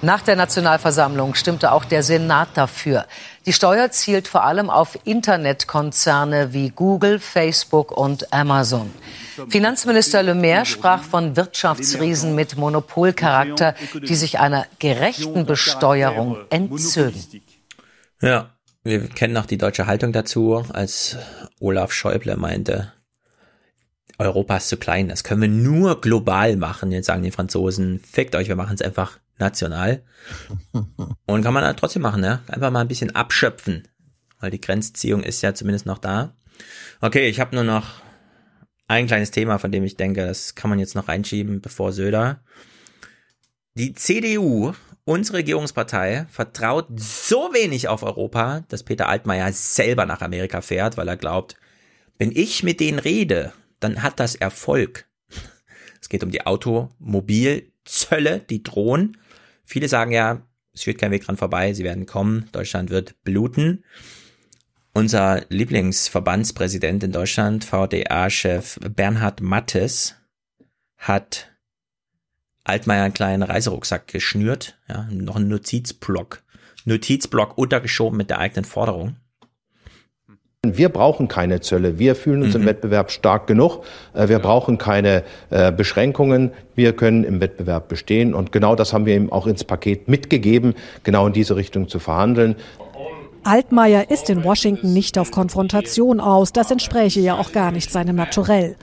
Nach 0.00 0.22
der 0.22 0.36
Nationalversammlung 0.36 1.34
stimmte 1.34 1.72
auch 1.72 1.84
der 1.84 2.04
Senat 2.04 2.50
dafür. 2.54 3.06
Die 3.46 3.52
Steuer 3.52 3.90
zielt 3.90 4.28
vor 4.28 4.44
allem 4.44 4.70
auf 4.70 4.96
Internetkonzerne 5.04 6.52
wie 6.52 6.70
Google, 6.70 7.18
Facebook 7.18 7.90
und 7.90 8.32
Amazon. 8.32 8.92
Finanzminister 9.48 10.22
Le 10.22 10.36
Maire 10.36 10.66
sprach 10.66 11.02
von 11.02 11.36
Wirtschaftsriesen 11.36 12.36
mit 12.36 12.56
Monopolcharakter, 12.56 13.74
die 13.94 14.14
sich 14.14 14.38
einer 14.38 14.66
gerechten 14.78 15.46
Besteuerung 15.46 16.38
entzögen. 16.50 17.24
Ja, 18.20 18.50
wir 18.84 19.08
kennen 19.08 19.34
noch 19.34 19.46
die 19.46 19.58
deutsche 19.58 19.86
Haltung 19.86 20.12
dazu, 20.12 20.64
als 20.72 21.16
Olaf 21.58 21.92
Schäuble 21.92 22.36
meinte, 22.36 22.92
Europa 24.18 24.56
ist 24.56 24.68
zu 24.68 24.76
klein, 24.76 25.08
das 25.08 25.22
können 25.22 25.40
wir 25.40 25.48
nur 25.48 26.00
global 26.00 26.56
machen. 26.56 26.90
Jetzt 26.90 27.06
sagen 27.06 27.22
die 27.22 27.30
Franzosen, 27.30 28.00
fickt 28.00 28.34
euch, 28.34 28.48
wir 28.48 28.56
machen 28.56 28.74
es 28.74 28.82
einfach 28.82 29.18
national. 29.38 30.02
Und 31.26 31.42
kann 31.42 31.54
man 31.54 31.64
halt 31.64 31.78
trotzdem 31.78 32.02
machen, 32.02 32.24
ja. 32.24 32.42
Einfach 32.48 32.72
mal 32.72 32.80
ein 32.80 32.88
bisschen 32.88 33.14
abschöpfen. 33.14 33.86
Weil 34.40 34.50
die 34.50 34.60
Grenzziehung 34.60 35.22
ist 35.22 35.42
ja 35.42 35.54
zumindest 35.54 35.86
noch 35.86 35.98
da. 35.98 36.34
Okay, 37.00 37.28
ich 37.28 37.38
habe 37.38 37.54
nur 37.54 37.64
noch 37.64 38.02
ein 38.88 39.06
kleines 39.06 39.30
Thema, 39.30 39.58
von 39.58 39.70
dem 39.70 39.84
ich 39.84 39.96
denke, 39.96 40.26
das 40.26 40.54
kann 40.54 40.70
man 40.70 40.80
jetzt 40.80 40.96
noch 40.96 41.08
reinschieben, 41.08 41.60
bevor 41.60 41.92
Söder. 41.92 42.40
Die 43.74 43.94
CDU, 43.94 44.72
unsere 45.04 45.38
Regierungspartei, 45.38 46.26
vertraut 46.30 46.86
so 46.96 47.50
wenig 47.52 47.86
auf 47.86 48.02
Europa, 48.02 48.64
dass 48.68 48.82
Peter 48.82 49.08
Altmaier 49.08 49.52
selber 49.52 50.06
nach 50.06 50.22
Amerika 50.22 50.60
fährt, 50.60 50.96
weil 50.96 51.06
er 51.06 51.16
glaubt, 51.16 51.56
wenn 52.18 52.32
ich 52.32 52.64
mit 52.64 52.80
denen 52.80 52.98
rede, 52.98 53.52
dann 53.80 54.02
hat 54.02 54.20
das 54.20 54.34
Erfolg. 54.34 55.06
Es 56.00 56.08
geht 56.08 56.22
um 56.22 56.30
die 56.30 56.46
Automobilzölle, 56.46 58.38
die 58.38 58.62
drohen. 58.62 59.16
Viele 59.64 59.88
sagen 59.88 60.12
ja, 60.12 60.42
es 60.72 60.84
führt 60.84 60.98
kein 60.98 61.10
Weg 61.10 61.24
dran 61.24 61.36
vorbei, 61.36 61.72
sie 61.72 61.82
werden 61.82 62.06
kommen, 62.06 62.48
Deutschland 62.52 62.90
wird 62.90 63.20
bluten. 63.24 63.84
Unser 64.92 65.44
Lieblingsverbandspräsident 65.48 67.02
in 67.02 67.10
Deutschland, 67.12 67.64
VDA-Chef 67.64 68.78
Bernhard 68.80 69.40
Mattes, 69.40 70.14
hat 70.96 71.50
Altmaier 72.64 73.04
einen 73.04 73.14
kleinen 73.14 73.42
Reiserucksack 73.42 74.08
geschnürt, 74.08 74.78
ja, 74.88 75.08
noch 75.10 75.36
einen 75.36 75.48
Notizblock, 75.48 76.42
Notizblock 76.84 77.56
untergeschoben 77.56 78.16
mit 78.16 78.30
der 78.30 78.38
eigenen 78.38 78.64
Forderung. 78.64 79.16
Wir 80.66 80.88
brauchen 80.88 81.28
keine 81.28 81.60
Zölle. 81.60 82.00
Wir 82.00 82.16
fühlen 82.16 82.42
uns 82.42 82.54
Mhm. 82.54 82.62
im 82.62 82.66
Wettbewerb 82.66 83.12
stark 83.12 83.46
genug. 83.46 83.84
Äh, 84.12 84.28
Wir 84.28 84.40
brauchen 84.40 84.76
keine 84.76 85.22
äh, 85.50 85.70
Beschränkungen. 85.70 86.50
Wir 86.74 86.94
können 86.94 87.22
im 87.22 87.40
Wettbewerb 87.40 87.88
bestehen. 87.88 88.34
Und 88.34 88.50
genau 88.50 88.74
das 88.74 88.92
haben 88.92 89.06
wir 89.06 89.14
ihm 89.14 89.30
auch 89.30 89.46
ins 89.46 89.62
Paket 89.62 90.08
mitgegeben, 90.08 90.74
genau 91.04 91.28
in 91.28 91.32
diese 91.32 91.54
Richtung 91.54 91.88
zu 91.88 92.00
verhandeln. 92.00 92.56
Altmaier 93.44 94.10
ist 94.10 94.28
in 94.30 94.42
Washington 94.42 94.92
nicht 94.92 95.16
auf 95.16 95.30
Konfrontation 95.30 96.18
aus. 96.18 96.52
Das 96.52 96.72
entspräche 96.72 97.20
ja 97.20 97.38
auch 97.38 97.52
gar 97.52 97.70
nicht 97.70 97.92
seinem 97.92 98.16
Naturell. 98.16 98.74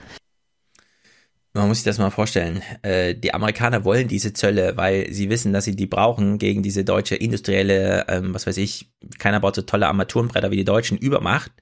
Man 1.52 1.68
muss 1.68 1.78
sich 1.78 1.84
das 1.84 1.98
mal 1.98 2.08
vorstellen. 2.10 2.62
Äh, 2.82 3.14
die 3.14 3.34
Amerikaner 3.34 3.84
wollen 3.84 4.08
diese 4.08 4.32
Zölle, 4.32 4.78
weil 4.78 5.12
sie 5.12 5.28
wissen, 5.28 5.52
dass 5.52 5.64
sie 5.66 5.76
die 5.76 5.86
brauchen 5.86 6.38
gegen 6.38 6.62
diese 6.62 6.84
deutsche 6.84 7.16
industrielle, 7.16 8.06
ähm, 8.08 8.32
was 8.34 8.46
weiß 8.46 8.56
ich, 8.56 8.88
keiner 9.18 9.40
baut 9.40 9.56
so 9.56 9.62
tolle 9.62 9.86
Armaturenbretter 9.88 10.50
wie 10.50 10.56
die 10.56 10.64
Deutschen, 10.64 10.96
Übermacht. 10.96 11.52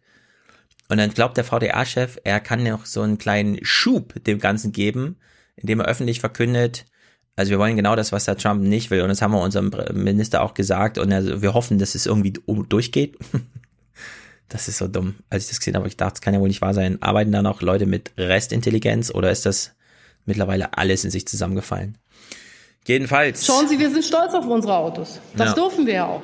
Und 0.95 0.99
dann 0.99 1.11
glaubt 1.11 1.37
der 1.37 1.43
VDA-Chef, 1.43 2.19
er 2.23 2.39
kann 2.39 2.63
noch 2.63 2.87
so 2.87 3.01
einen 3.03 3.19
kleinen 3.19 3.59
Schub 3.65 4.15
dem 4.25 4.39
Ganzen 4.39 4.71
geben, 4.71 5.17
indem 5.57 5.81
er 5.81 5.87
öffentlich 5.87 6.21
verkündet, 6.21 6.85
also 7.35 7.51
wir 7.51 7.59
wollen 7.59 7.75
genau 7.75 7.97
das, 7.97 8.13
was 8.13 8.27
der 8.27 8.37
Trump 8.37 8.63
nicht 8.63 8.93
will. 8.93 9.01
Und 9.03 9.09
das 9.09 9.21
haben 9.21 9.33
wir 9.33 9.41
unserem 9.41 9.73
Minister 9.93 10.41
auch 10.41 10.55
gesagt. 10.55 10.99
Und 10.99 11.11
er, 11.11 11.43
wir 11.43 11.53
hoffen, 11.53 11.81
dass 11.81 11.97
es 11.97 12.07
irgendwie 12.07 12.33
durchgeht. 12.33 13.19
Das 14.51 14.69
ist 14.69 14.77
so 14.77 14.87
dumm. 14.87 15.15
Als 15.31 15.45
ich 15.45 15.49
das 15.49 15.59
gesehen 15.59 15.75
habe, 15.75 15.89
ich 15.89 15.97
dachte, 15.97 16.13
das 16.13 16.21
kann 16.21 16.35
ja 16.35 16.39
wohl 16.39 16.49
nicht 16.49 16.61
wahr 16.61 16.75
sein. 16.75 17.01
Arbeiten 17.03 17.33
da 17.33 17.41
noch 17.41 17.63
Leute 17.63 17.87
mit 17.87 18.13
Restintelligenz 18.19 19.11
oder 19.11 19.31
ist 19.33 19.47
das 19.47 19.73
mittlerweile 20.27 20.77
alles 20.77 21.03
in 21.03 21.11
sich 21.11 21.27
zusammengefallen? 21.27 21.97
Jedenfalls. 22.87 23.47
Schauen 23.47 23.67
Sie, 23.69 23.79
wir 23.79 23.91
sind 23.91 24.05
stolz 24.05 24.35
auf 24.35 24.47
unsere 24.47 24.77
Autos. 24.77 25.19
Das 25.35 25.49
Ja. 25.49 25.55
dürfen 25.55 25.87
wir 25.87 25.95
ja 25.95 26.07
auch. 26.07 26.23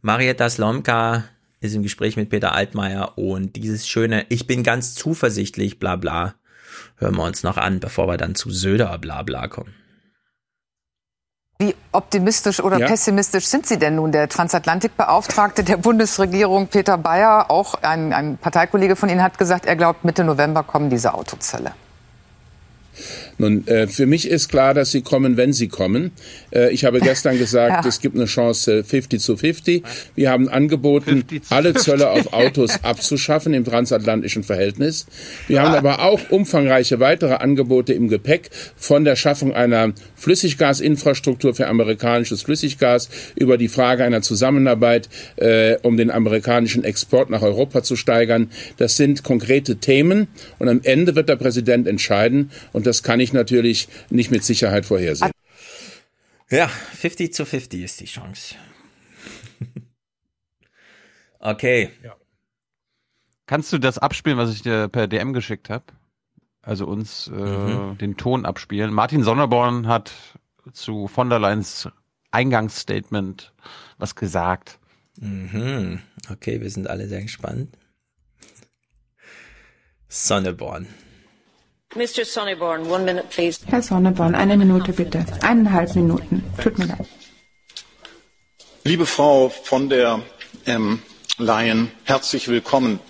Marietta 0.00 0.48
Slomka 0.48 1.24
ist 1.60 1.74
im 1.74 1.82
Gespräch 1.82 2.16
mit 2.16 2.30
Peter 2.30 2.52
Altmaier 2.54 3.18
und 3.18 3.56
dieses 3.56 3.86
schöne, 3.86 4.24
ich 4.28 4.46
bin 4.46 4.62
ganz 4.62 4.94
zuversichtlich, 4.94 5.78
bla 5.78 5.96
bla, 5.96 6.34
hören 6.96 7.16
wir 7.16 7.24
uns 7.24 7.42
noch 7.42 7.56
an, 7.58 7.80
bevor 7.80 8.08
wir 8.08 8.16
dann 8.16 8.34
zu 8.34 8.50
Söder 8.50 8.96
bla 8.98 9.22
bla 9.22 9.48
kommen. 9.48 9.74
Wie 11.58 11.74
optimistisch 11.92 12.60
oder 12.60 12.78
Ja. 12.78 12.86
pessimistisch 12.86 13.44
sind 13.44 13.66
Sie 13.66 13.78
denn 13.78 13.96
nun? 13.96 14.12
Der 14.12 14.30
Transatlantikbeauftragte 14.30 15.62
der 15.62 15.76
Bundesregierung, 15.76 16.68
Peter 16.68 16.96
Bayer, 16.96 17.50
auch 17.50 17.74
ein, 17.74 18.14
ein 18.14 18.38
Parteikollege 18.38 18.96
von 18.96 19.10
Ihnen, 19.10 19.22
hat 19.22 19.36
gesagt, 19.36 19.66
er 19.66 19.76
glaubt, 19.76 20.02
Mitte 20.02 20.24
November 20.24 20.62
kommen 20.62 20.88
diese 20.88 21.12
Autozölle. 21.12 21.72
Nun, 23.40 23.66
äh, 23.68 23.86
für 23.86 24.04
mich 24.04 24.28
ist 24.28 24.50
klar, 24.50 24.74
dass 24.74 24.90
sie 24.90 25.00
kommen, 25.00 25.38
wenn 25.38 25.54
sie 25.54 25.68
kommen. 25.68 26.10
Äh, 26.52 26.72
ich 26.74 26.84
habe 26.84 27.00
gestern 27.10 27.38
gesagt, 27.38 27.84
Ja. 27.84 27.88
es 27.88 28.00
gibt 28.00 28.14
eine 28.14 28.26
Chance 28.26 28.80
äh, 28.80 28.84
50 28.84 29.18
zu 29.18 29.34
50. 29.34 29.82
Wir 30.14 30.30
haben 30.30 30.50
angeboten, 30.50 31.24
alle 31.48 31.72
Zölle 31.72 32.10
auf 32.10 32.34
Autos 32.34 32.78
abzuschaffen 32.84 33.54
im 33.54 33.64
transatlantischen 33.64 34.42
Verhältnis. 34.42 35.06
Wir 35.48 35.62
haben 35.62 35.74
aber 35.74 36.02
auch 36.02 36.20
umfangreiche 36.28 37.00
weitere 37.00 37.32
Angebote 37.36 37.94
im 37.94 38.08
Gepäck 38.08 38.50
von 38.76 39.04
der 39.06 39.16
Schaffung 39.16 39.54
einer 39.54 39.94
Flüssiggasinfrastruktur 40.16 41.54
für 41.54 41.66
amerikanisches 41.68 42.42
Flüssiggas 42.42 43.08
über 43.36 43.56
die 43.56 43.68
Frage 43.68 44.04
einer 44.04 44.20
Zusammenarbeit, 44.20 45.08
äh, 45.36 45.76
um 45.80 45.96
den 45.96 46.10
amerikanischen 46.10 46.84
Export 46.84 47.30
nach 47.30 47.40
Europa 47.40 47.82
zu 47.82 47.96
steigern. 47.96 48.50
Das 48.76 48.98
sind 48.98 49.22
konkrete 49.24 49.76
Themen 49.76 50.28
und 50.58 50.68
am 50.68 50.80
Ende 50.82 51.14
wird 51.16 51.30
der 51.30 51.36
Präsident 51.36 51.86
entscheiden 51.86 52.50
und 52.72 52.86
das 52.86 53.02
kann 53.02 53.18
ich 53.18 53.29
natürlich 53.32 53.88
nicht 54.10 54.30
mit 54.30 54.44
Sicherheit 54.44 54.86
vorhersehen. 54.86 55.30
Ja, 56.50 56.68
50 56.68 57.32
zu 57.32 57.44
50 57.46 57.82
ist 57.82 58.00
die 58.00 58.06
Chance. 58.06 58.56
okay. 61.38 61.90
Kannst 63.46 63.72
du 63.72 63.78
das 63.78 63.98
abspielen, 63.98 64.38
was 64.38 64.52
ich 64.52 64.62
dir 64.62 64.88
per 64.88 65.06
DM 65.08 65.32
geschickt 65.32 65.70
habe? 65.70 65.84
Also 66.62 66.86
uns 66.86 67.28
äh, 67.28 67.32
Mhm. 67.32 67.98
den 67.98 68.16
Ton 68.16 68.44
abspielen. 68.44 68.92
Martin 68.92 69.22
Sonneborn 69.22 69.86
hat 69.88 70.12
zu 70.72 71.08
von 71.08 71.30
der 71.30 71.38
Leyen's 71.38 71.88
Eingangsstatement 72.32 73.52
was 73.98 74.14
gesagt. 74.14 74.78
Mhm. 75.18 76.00
Okay, 76.30 76.60
wir 76.60 76.70
sind 76.70 76.86
alle 76.88 77.08
sehr 77.08 77.22
gespannt. 77.22 77.76
Sonneborn. 80.08 80.86
Mr. 81.96 82.24
Sonneborn, 82.24 82.88
one 82.88 83.04
minute, 83.04 83.28
please. 83.30 83.58
Herr 83.66 83.82
Sonneborn, 83.82 84.36
eine 84.36 84.56
Minute 84.56 84.92
bitte. 84.92 85.24
Eineinhalb 85.42 85.96
Minuten. 85.96 86.44
Tut 86.62 86.78
mir 86.78 86.86
leid. 86.86 87.04
Liebe 88.84 89.06
Frau 89.06 89.48
von 89.48 89.88
der 89.88 90.22
ähm, 90.66 91.02
Leyen, 91.38 91.90
herzlich 92.04 92.46
willkommen. 92.46 93.00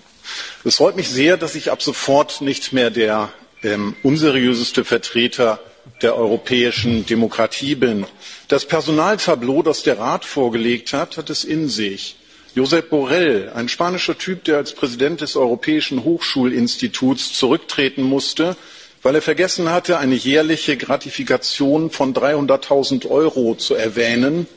Es 0.64 0.76
freut 0.76 0.96
mich 0.96 1.10
sehr, 1.10 1.36
dass 1.36 1.56
ich 1.56 1.70
ab 1.70 1.82
sofort 1.82 2.40
nicht 2.40 2.72
mehr 2.72 2.90
der 2.90 3.28
ähm, 3.62 3.96
unseriöseste 4.02 4.82
Vertreter 4.86 5.60
der 6.00 6.16
europäischen 6.16 7.04
Demokratie 7.04 7.74
bin. 7.74 8.06
Das 8.48 8.64
Personaltableau, 8.64 9.62
das 9.62 9.82
der 9.82 9.98
Rat 9.98 10.24
vorgelegt 10.24 10.94
hat, 10.94 11.18
hat 11.18 11.28
es 11.28 11.44
in 11.44 11.68
sich. 11.68 12.16
Josep 12.54 12.90
Borrell, 12.90 13.52
ein 13.54 13.68
spanischer 13.68 14.18
Typ, 14.18 14.42
der 14.42 14.56
als 14.56 14.72
Präsident 14.72 15.20
des 15.20 15.36
Europäischen 15.36 16.02
Hochschulinstituts 16.02 17.32
zurücktreten 17.32 18.02
musste, 18.02 18.56
weil 19.02 19.14
er 19.14 19.22
vergessen 19.22 19.70
hatte, 19.70 19.98
eine 19.98 20.16
jährliche 20.16 20.76
Gratifikation 20.76 21.90
von 21.90 22.12
300.000 22.12 23.08
Euro 23.08 23.54
zu 23.54 23.74
erwähnen, 23.74 24.48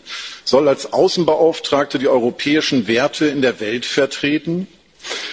soll 0.44 0.68
als 0.68 0.92
Außenbeauftragte 0.92 2.00
die 2.00 2.08
europäischen 2.08 2.88
Werte 2.88 3.28
in 3.28 3.44
der 3.44 3.60
Welt 3.60 3.86
vertreten. 3.86 4.68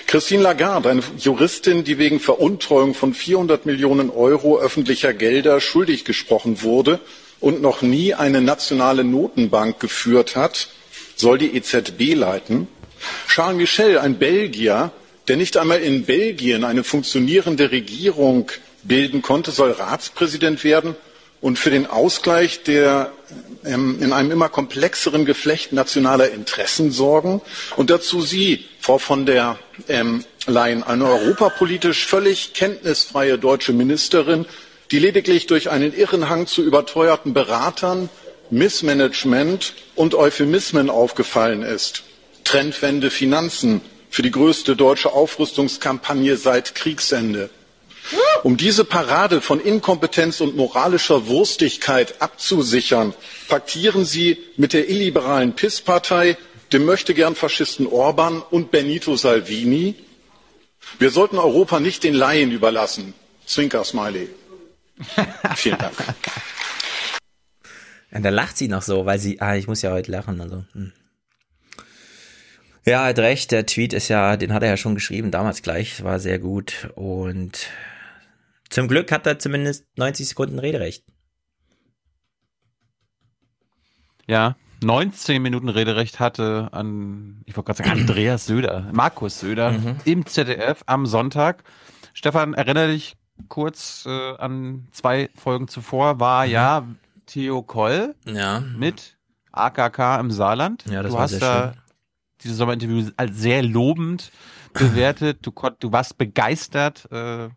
Christine 0.06 0.42
Lagarde, 0.42 0.90
eine 0.90 1.02
Juristin, 1.18 1.82
die 1.84 1.96
wegen 1.96 2.20
Veruntreuung 2.20 2.92
von 2.94 3.14
400 3.14 3.64
Millionen 3.64 4.10
Euro 4.10 4.58
öffentlicher 4.58 5.14
Gelder 5.14 5.60
schuldig 5.60 6.04
gesprochen 6.04 6.62
wurde 6.62 7.00
und 7.40 7.62
noch 7.62 7.80
nie 7.80 8.12
eine 8.12 8.42
nationale 8.42 9.02
Notenbank 9.02 9.80
geführt 9.80 10.36
hat, 10.36 10.68
soll 11.20 11.38
die 11.38 11.54
EZB 11.56 12.14
leiten. 12.14 12.66
Charles 13.28 13.56
Michel, 13.56 13.98
ein 13.98 14.18
Belgier, 14.18 14.92
der 15.28 15.36
nicht 15.36 15.56
einmal 15.56 15.80
in 15.80 16.04
Belgien 16.04 16.64
eine 16.64 16.84
funktionierende 16.84 17.70
Regierung 17.70 18.50
bilden 18.82 19.22
konnte, 19.22 19.50
soll 19.50 19.70
Ratspräsident 19.72 20.64
werden 20.64 20.96
und 21.40 21.58
für 21.58 21.70
den 21.70 21.86
Ausgleich 21.86 22.62
der 22.64 23.12
ähm, 23.64 23.98
in 24.02 24.12
einem 24.12 24.30
immer 24.30 24.48
komplexeren 24.48 25.24
Geflecht 25.24 25.72
nationaler 25.72 26.30
Interessen 26.30 26.90
sorgen. 26.90 27.40
Und 27.76 27.90
dazu 27.90 28.20
Sie, 28.20 28.64
Frau 28.80 28.98
von 28.98 29.26
der 29.26 29.58
ähm, 29.88 30.24
Leyen, 30.46 30.82
eine 30.82 31.06
europapolitisch 31.06 32.06
völlig 32.06 32.52
kenntnisfreie 32.54 33.38
deutsche 33.38 33.72
Ministerin, 33.72 34.46
die 34.90 34.98
lediglich 34.98 35.46
durch 35.46 35.70
einen 35.70 35.94
irren 35.96 36.28
Hang 36.28 36.46
zu 36.46 36.62
überteuerten 36.62 37.32
Beratern, 37.32 38.08
Missmanagement 38.50 39.74
und 39.94 40.14
Euphemismen 40.14 40.90
aufgefallen 40.90 41.62
ist. 41.62 42.02
Trendwende 42.44 43.10
Finanzen 43.10 43.80
für 44.10 44.22
die 44.22 44.30
größte 44.30 44.76
deutsche 44.76 45.12
Aufrüstungskampagne 45.12 46.36
seit 46.36 46.74
Kriegsende. 46.74 47.50
Um 48.42 48.56
diese 48.56 48.84
Parade 48.84 49.40
von 49.40 49.60
Inkompetenz 49.60 50.40
und 50.40 50.56
moralischer 50.56 51.26
Wurstigkeit 51.26 52.20
abzusichern, 52.20 53.14
paktieren 53.48 54.04
Sie 54.04 54.38
mit 54.56 54.72
der 54.72 54.88
illiberalen 54.88 55.54
PIS-Partei, 55.54 56.36
dem 56.72 56.84
Möchtegern-Faschisten 56.86 57.86
Orban 57.86 58.42
und 58.50 58.70
Benito 58.70 59.16
Salvini. 59.16 59.94
Wir 60.98 61.10
sollten 61.10 61.38
Europa 61.38 61.80
nicht 61.80 62.02
den 62.04 62.14
Laien 62.14 62.50
überlassen. 62.52 63.14
Zwinker 63.46 63.84
Smiley. 63.84 64.28
Vielen 65.56 65.78
Dank. 65.78 65.94
Und 68.12 68.22
da 68.24 68.30
lacht 68.30 68.56
sie 68.56 68.68
noch 68.68 68.82
so, 68.82 69.06
weil 69.06 69.18
sie, 69.18 69.40
ah, 69.40 69.54
ich 69.56 69.66
muss 69.68 69.82
ja 69.82 69.92
heute 69.92 70.10
lachen, 70.10 70.40
also. 70.40 70.64
Hm. 70.72 70.92
Ja, 72.86 73.04
hat 73.04 73.18
recht, 73.18 73.52
der 73.52 73.66
Tweet 73.66 73.92
ist 73.92 74.08
ja, 74.08 74.36
den 74.36 74.52
hat 74.54 74.62
er 74.62 74.70
ja 74.70 74.76
schon 74.76 74.94
geschrieben, 74.94 75.30
damals 75.30 75.62
gleich, 75.62 76.02
war 76.02 76.18
sehr 76.18 76.38
gut 76.38 76.90
und 76.94 77.68
zum 78.70 78.88
Glück 78.88 79.12
hat 79.12 79.26
er 79.26 79.38
zumindest 79.38 79.86
90 79.96 80.28
Sekunden 80.28 80.58
Rederecht. 80.58 81.04
Ja, 84.26 84.56
19 84.82 85.42
Minuten 85.42 85.68
Rederecht 85.68 86.20
hatte 86.20 86.68
an, 86.72 87.42
ich 87.44 87.56
wollte 87.56 87.66
gerade 87.74 87.84
sagen, 87.88 88.00
Andreas 88.00 88.46
Söder, 88.46 88.88
Markus 88.92 89.40
Söder 89.40 89.72
Mhm. 89.72 89.96
im 90.04 90.26
ZDF 90.26 90.82
am 90.86 91.04
Sonntag. 91.06 91.62
Stefan, 92.14 92.54
erinnere 92.54 92.88
dich 92.88 93.16
kurz 93.48 94.04
äh, 94.06 94.36
an 94.36 94.88
zwei 94.92 95.28
Folgen 95.34 95.68
zuvor, 95.68 96.18
war 96.18 96.46
Mhm. 96.46 96.52
ja 96.52 96.86
Theo 97.30 97.62
Koll 97.62 98.16
ja. 98.26 98.60
mit 98.76 99.16
AKK 99.52 100.18
im 100.18 100.30
Saarland. 100.32 100.84
Ja, 100.90 101.02
das 101.02 101.12
du 101.12 101.16
war 101.16 101.22
hast 101.22 101.30
sehr 101.30 101.40
da 101.40 101.72
schön. 101.72 101.82
dieses 102.42 102.56
Sommerinterview 102.58 103.10
als 103.16 103.36
sehr 103.36 103.62
lobend 103.62 104.32
bewertet. 104.72 105.38
Du, 105.42 105.52
du 105.78 105.92
warst 105.92 106.18
begeistert. 106.18 107.10
Äh, 107.12 107.50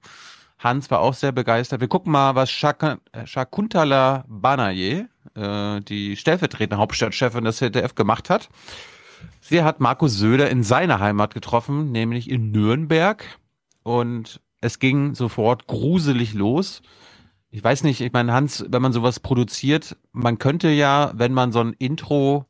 Hans 0.59 0.91
war 0.91 0.99
auch 0.99 1.15
sehr 1.15 1.31
begeistert. 1.31 1.81
Wir 1.81 1.87
gucken 1.87 2.11
mal, 2.11 2.35
was 2.35 2.51
Shak 2.51 2.99
Shakuntala 3.25 4.25
Banaye, 4.27 5.07
äh, 5.35 5.79
die 5.81 6.15
stellvertretende 6.17 6.77
Hauptstadtchefin 6.77 7.43
des 7.43 7.57
ZDF, 7.57 7.95
gemacht 7.95 8.29
hat. 8.29 8.49
Sie 9.41 9.63
hat 9.63 9.79
Markus 9.79 10.17
Söder 10.17 10.49
in 10.51 10.63
seiner 10.63 10.99
Heimat 10.99 11.33
getroffen, 11.33 11.91
nämlich 11.91 12.29
in 12.29 12.51
Nürnberg. 12.51 13.25
Und 13.81 14.39
es 14.61 14.79
ging 14.79 15.15
sofort 15.15 15.67
gruselig 15.67 16.33
los. 16.33 16.81
Ich 17.55 17.63
weiß 17.63 17.83
nicht, 17.83 18.01
ich 18.01 18.11
meine, 18.11 18.33
Hans, 18.33 18.65
wenn 18.67 18.81
man 18.81 18.93
sowas 18.93 19.19
produziert, 19.19 19.95
man 20.11 20.39
könnte 20.39 20.69
ja, 20.69 21.11
wenn 21.13 21.33
man 21.33 21.51
so 21.51 21.59
ein 21.59 21.73
Intro 21.73 22.47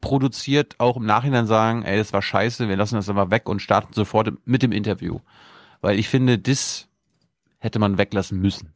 produziert, 0.00 0.76
auch 0.78 0.96
im 0.96 1.04
Nachhinein 1.04 1.48
sagen, 1.48 1.82
ey, 1.82 1.98
das 1.98 2.12
war 2.12 2.22
scheiße, 2.22 2.68
wir 2.68 2.76
lassen 2.76 2.94
das 2.94 3.08
aber 3.08 3.32
weg 3.32 3.48
und 3.48 3.60
starten 3.60 3.92
sofort 3.92 4.32
mit 4.44 4.62
dem 4.62 4.70
Interview. 4.70 5.18
Weil 5.80 5.98
ich 5.98 6.08
finde, 6.08 6.38
das 6.38 6.86
hätte 7.58 7.80
man 7.80 7.98
weglassen 7.98 8.40
müssen. 8.40 8.72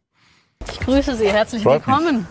Ich 0.72 0.80
grüße 0.80 1.14
Sie, 1.14 1.30
herzlich 1.30 1.64
willkommen. 1.64 2.26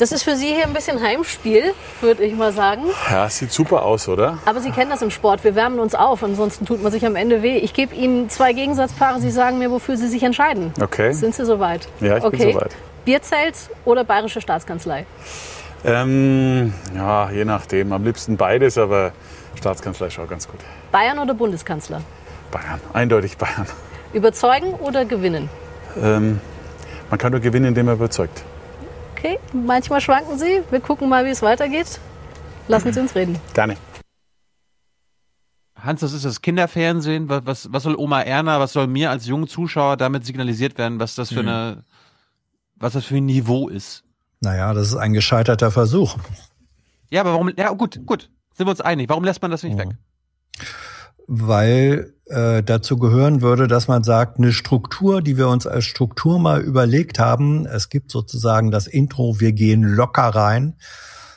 Das 0.00 0.12
ist 0.12 0.22
für 0.22 0.34
Sie 0.34 0.46
hier 0.46 0.64
ein 0.64 0.72
bisschen 0.72 1.02
Heimspiel, 1.02 1.74
würde 2.00 2.24
ich 2.24 2.34
mal 2.34 2.54
sagen. 2.54 2.84
Ja, 3.10 3.28
sieht 3.28 3.52
super 3.52 3.82
aus, 3.82 4.08
oder? 4.08 4.38
Aber 4.46 4.60
Sie 4.62 4.70
kennen 4.70 4.88
das 4.88 5.02
im 5.02 5.10
Sport. 5.10 5.44
Wir 5.44 5.54
wärmen 5.54 5.78
uns 5.78 5.94
auf, 5.94 6.24
ansonsten 6.24 6.64
tut 6.64 6.82
man 6.82 6.90
sich 6.90 7.04
am 7.04 7.16
Ende 7.16 7.42
weh. 7.42 7.58
Ich 7.58 7.74
gebe 7.74 7.94
Ihnen 7.94 8.30
zwei 8.30 8.54
Gegensatzpaare. 8.54 9.20
Sie 9.20 9.30
sagen 9.30 9.58
mir, 9.58 9.70
wofür 9.70 9.98
Sie 9.98 10.08
sich 10.08 10.22
entscheiden. 10.22 10.72
Okay. 10.80 11.12
Sind 11.12 11.34
Sie 11.34 11.44
soweit? 11.44 11.86
Ja, 12.00 12.16
ich 12.16 12.24
okay. 12.24 12.44
bin 12.44 12.52
soweit. 12.54 12.74
Bierzelt 13.04 13.54
oder 13.84 14.04
Bayerische 14.04 14.40
Staatskanzlei? 14.40 15.04
Ähm, 15.84 16.72
ja, 16.96 17.30
je 17.30 17.44
nachdem. 17.44 17.92
Am 17.92 18.02
liebsten 18.02 18.38
beides, 18.38 18.78
aber 18.78 19.12
Staatskanzlei 19.54 20.08
schaut 20.08 20.30
ganz 20.30 20.48
gut. 20.48 20.60
Bayern 20.92 21.18
oder 21.18 21.34
Bundeskanzler? 21.34 22.00
Bayern, 22.50 22.80
eindeutig 22.94 23.36
Bayern. 23.36 23.66
Überzeugen 24.14 24.72
oder 24.80 25.04
gewinnen? 25.04 25.50
Ähm, 26.02 26.40
man 27.10 27.18
kann 27.18 27.32
nur 27.32 27.42
gewinnen, 27.42 27.66
indem 27.66 27.84
man 27.84 27.96
überzeugt. 27.96 28.44
Okay, 29.22 29.38
manchmal 29.52 30.00
schwanken 30.00 30.38
Sie. 30.38 30.62
Wir 30.70 30.80
gucken 30.80 31.08
mal, 31.10 31.26
wie 31.26 31.30
es 31.30 31.42
weitergeht. 31.42 32.00
Lassen 32.68 32.90
Sie 32.92 33.00
uns 33.00 33.14
reden. 33.14 33.38
Gerne. 33.52 33.76
Hans, 35.78 36.00
das 36.00 36.14
ist 36.14 36.24
das 36.24 36.40
Kinderfernsehen. 36.40 37.28
Was, 37.28 37.44
was, 37.44 37.72
was 37.72 37.82
soll 37.82 37.96
Oma 37.96 38.22
Erna, 38.22 38.60
was 38.60 38.72
soll 38.72 38.86
mir 38.86 39.10
als 39.10 39.26
jungen 39.26 39.46
Zuschauer 39.46 39.98
damit 39.98 40.24
signalisiert 40.24 40.78
werden, 40.78 40.98
was 41.00 41.14
das 41.16 41.28
für 41.30 41.42
Mhm. 41.42 41.48
eine, 41.48 41.84
was 42.76 42.94
das 42.94 43.04
für 43.04 43.16
ein 43.16 43.26
Niveau 43.26 43.68
ist? 43.68 44.04
Naja, 44.40 44.72
das 44.72 44.88
ist 44.88 44.96
ein 44.96 45.12
gescheiterter 45.12 45.70
Versuch. 45.70 46.16
Ja, 47.10 47.20
aber 47.20 47.32
warum, 47.32 47.50
ja 47.58 47.68
gut, 47.72 48.00
gut, 48.06 48.30
sind 48.54 48.66
wir 48.66 48.70
uns 48.70 48.80
einig. 48.80 49.10
Warum 49.10 49.24
lässt 49.24 49.42
man 49.42 49.50
das 49.50 49.62
nicht 49.62 49.76
weg? 49.76 49.88
Weil 51.32 52.12
äh, 52.26 52.60
dazu 52.64 52.96
gehören 52.96 53.40
würde, 53.40 53.68
dass 53.68 53.86
man 53.86 54.02
sagt, 54.02 54.38
eine 54.38 54.52
Struktur, 54.52 55.22
die 55.22 55.36
wir 55.36 55.46
uns 55.46 55.64
als 55.64 55.84
Struktur 55.84 56.40
mal 56.40 56.60
überlegt 56.60 57.20
haben, 57.20 57.66
es 57.66 57.88
gibt 57.88 58.10
sozusagen 58.10 58.72
das 58.72 58.88
Intro, 58.88 59.38
wir 59.38 59.52
gehen 59.52 59.84
locker 59.84 60.24
rein, 60.24 60.74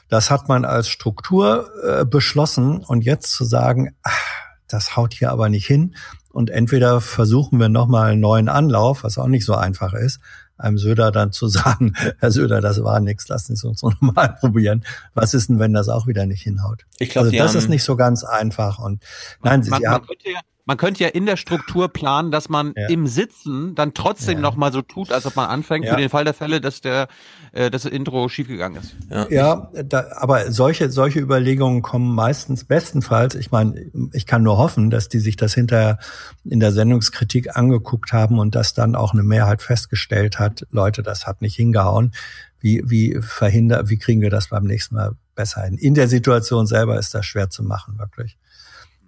das 0.09 0.31
hat 0.31 0.49
man 0.49 0.65
als 0.65 0.89
Struktur 0.89 1.69
äh, 1.83 2.05
beschlossen. 2.05 2.77
Und 2.77 3.05
jetzt 3.05 3.33
zu 3.33 3.45
sagen, 3.45 3.95
ach, 4.01 4.19
das 4.67 4.97
haut 4.97 5.13
hier 5.13 5.31
aber 5.31 5.49
nicht 5.49 5.67
hin. 5.67 5.95
Und 6.31 6.49
entweder 6.49 6.99
versuchen 6.99 7.59
wir 7.59 7.69
nochmal 7.69 8.13
einen 8.13 8.21
neuen 8.21 8.49
Anlauf, 8.49 9.03
was 9.03 9.19
auch 9.19 9.27
nicht 9.27 9.45
so 9.45 9.53
einfach 9.53 9.93
ist, 9.93 10.19
einem 10.57 10.77
Söder 10.77 11.11
dann 11.11 11.31
zu 11.31 11.47
sagen, 11.49 11.93
Herr 12.19 12.31
Söder, 12.31 12.61
das 12.61 12.83
war 12.83 12.99
nichts, 12.99 13.27
lassen 13.27 13.55
Sie 13.55 13.67
uns 13.67 13.81
nochmal 13.83 14.35
probieren. 14.39 14.83
Was 15.13 15.33
ist 15.33 15.49
denn, 15.49 15.59
wenn 15.59 15.73
das 15.73 15.89
auch 15.89 16.07
wieder 16.07 16.25
nicht 16.25 16.41
hinhaut? 16.43 16.85
Ich 16.99 17.09
glaub, 17.09 17.25
also 17.25 17.37
das 17.37 17.51
haben- 17.51 17.57
ist 17.57 17.69
nicht 17.69 17.83
so 17.83 17.95
ganz 17.95 18.23
einfach 18.23 18.79
und 18.79 19.03
nein, 19.43 19.63
Sie, 19.63 19.69
man, 19.69 19.79
Sie 19.79 19.85
man, 19.85 19.93
haben, 19.95 20.07
könnte 20.07 20.29
ja, 20.31 20.39
man 20.65 20.77
könnte 20.77 21.03
ja 21.03 21.09
in 21.09 21.25
der 21.25 21.35
Struktur 21.37 21.89
planen, 21.89 22.31
dass 22.31 22.47
man 22.49 22.73
Ja. 22.77 22.87
im 22.87 23.07
Sitzen 23.07 23.75
dann 23.75 23.93
trotzdem 23.93 24.39
noch 24.39 24.55
mal 24.55 24.71
so 24.71 24.81
tut, 24.81 25.11
als 25.11 25.25
ob 25.25 25.35
man 25.35 25.49
anfängt, 25.49 25.85
Ja. 25.85 25.91
für 25.93 25.99
den 25.99 26.09
Fall 26.09 26.23
der 26.23 26.33
Fälle, 26.33 26.61
dass 26.61 26.79
der 26.79 27.07
äh, 27.53 27.69
das 27.69 27.85
Intro 27.85 28.27
schiefgegangen 28.29 28.81
ist. 28.81 28.95
Ja, 29.31 29.69
da, 29.85 30.07
aber 30.15 30.51
solche, 30.51 30.89
solche 30.89 31.19
Überlegungen 31.19 31.81
kommen 31.81 32.13
meistens 32.13 32.65
bestenfalls. 32.65 33.35
Ich 33.35 33.51
meine, 33.51 33.91
ich 34.11 34.25
kann 34.25 34.43
nur 34.43 34.57
hoffen, 34.57 34.89
dass 34.89 35.07
die 35.07 35.19
sich 35.19 35.37
das 35.37 35.53
hinterher 35.53 35.99
in 36.43 36.59
der 36.59 36.71
Sendungskritik 36.71 37.55
angeguckt 37.55 38.11
haben 38.11 38.39
und 38.39 38.55
dass 38.55 38.73
dann 38.73 38.95
auch 38.95 39.13
eine 39.13 39.23
Mehrheit 39.23 39.61
festgestellt 39.61 40.39
hat, 40.39 40.65
Leute, 40.71 41.03
das 41.03 41.27
hat 41.27 41.41
nicht 41.41 41.55
hingehauen. 41.55 42.13
Wie, 42.59 42.81
wie 42.85 43.19
verhindert, 43.21 43.89
wie 43.89 43.97
kriegen 43.97 44.21
wir 44.21 44.29
das 44.29 44.47
beim 44.47 44.63
nächsten 44.63 44.95
Mal 44.95 45.11
besser 45.35 45.63
hin? 45.63 45.77
In 45.77 45.93
der 45.93 46.07
Situation 46.07 46.65
selber 46.65 46.97
ist 46.97 47.13
das 47.13 47.25
schwer 47.25 47.49
zu 47.49 47.61
machen, 47.61 47.99
wirklich. 47.99 48.37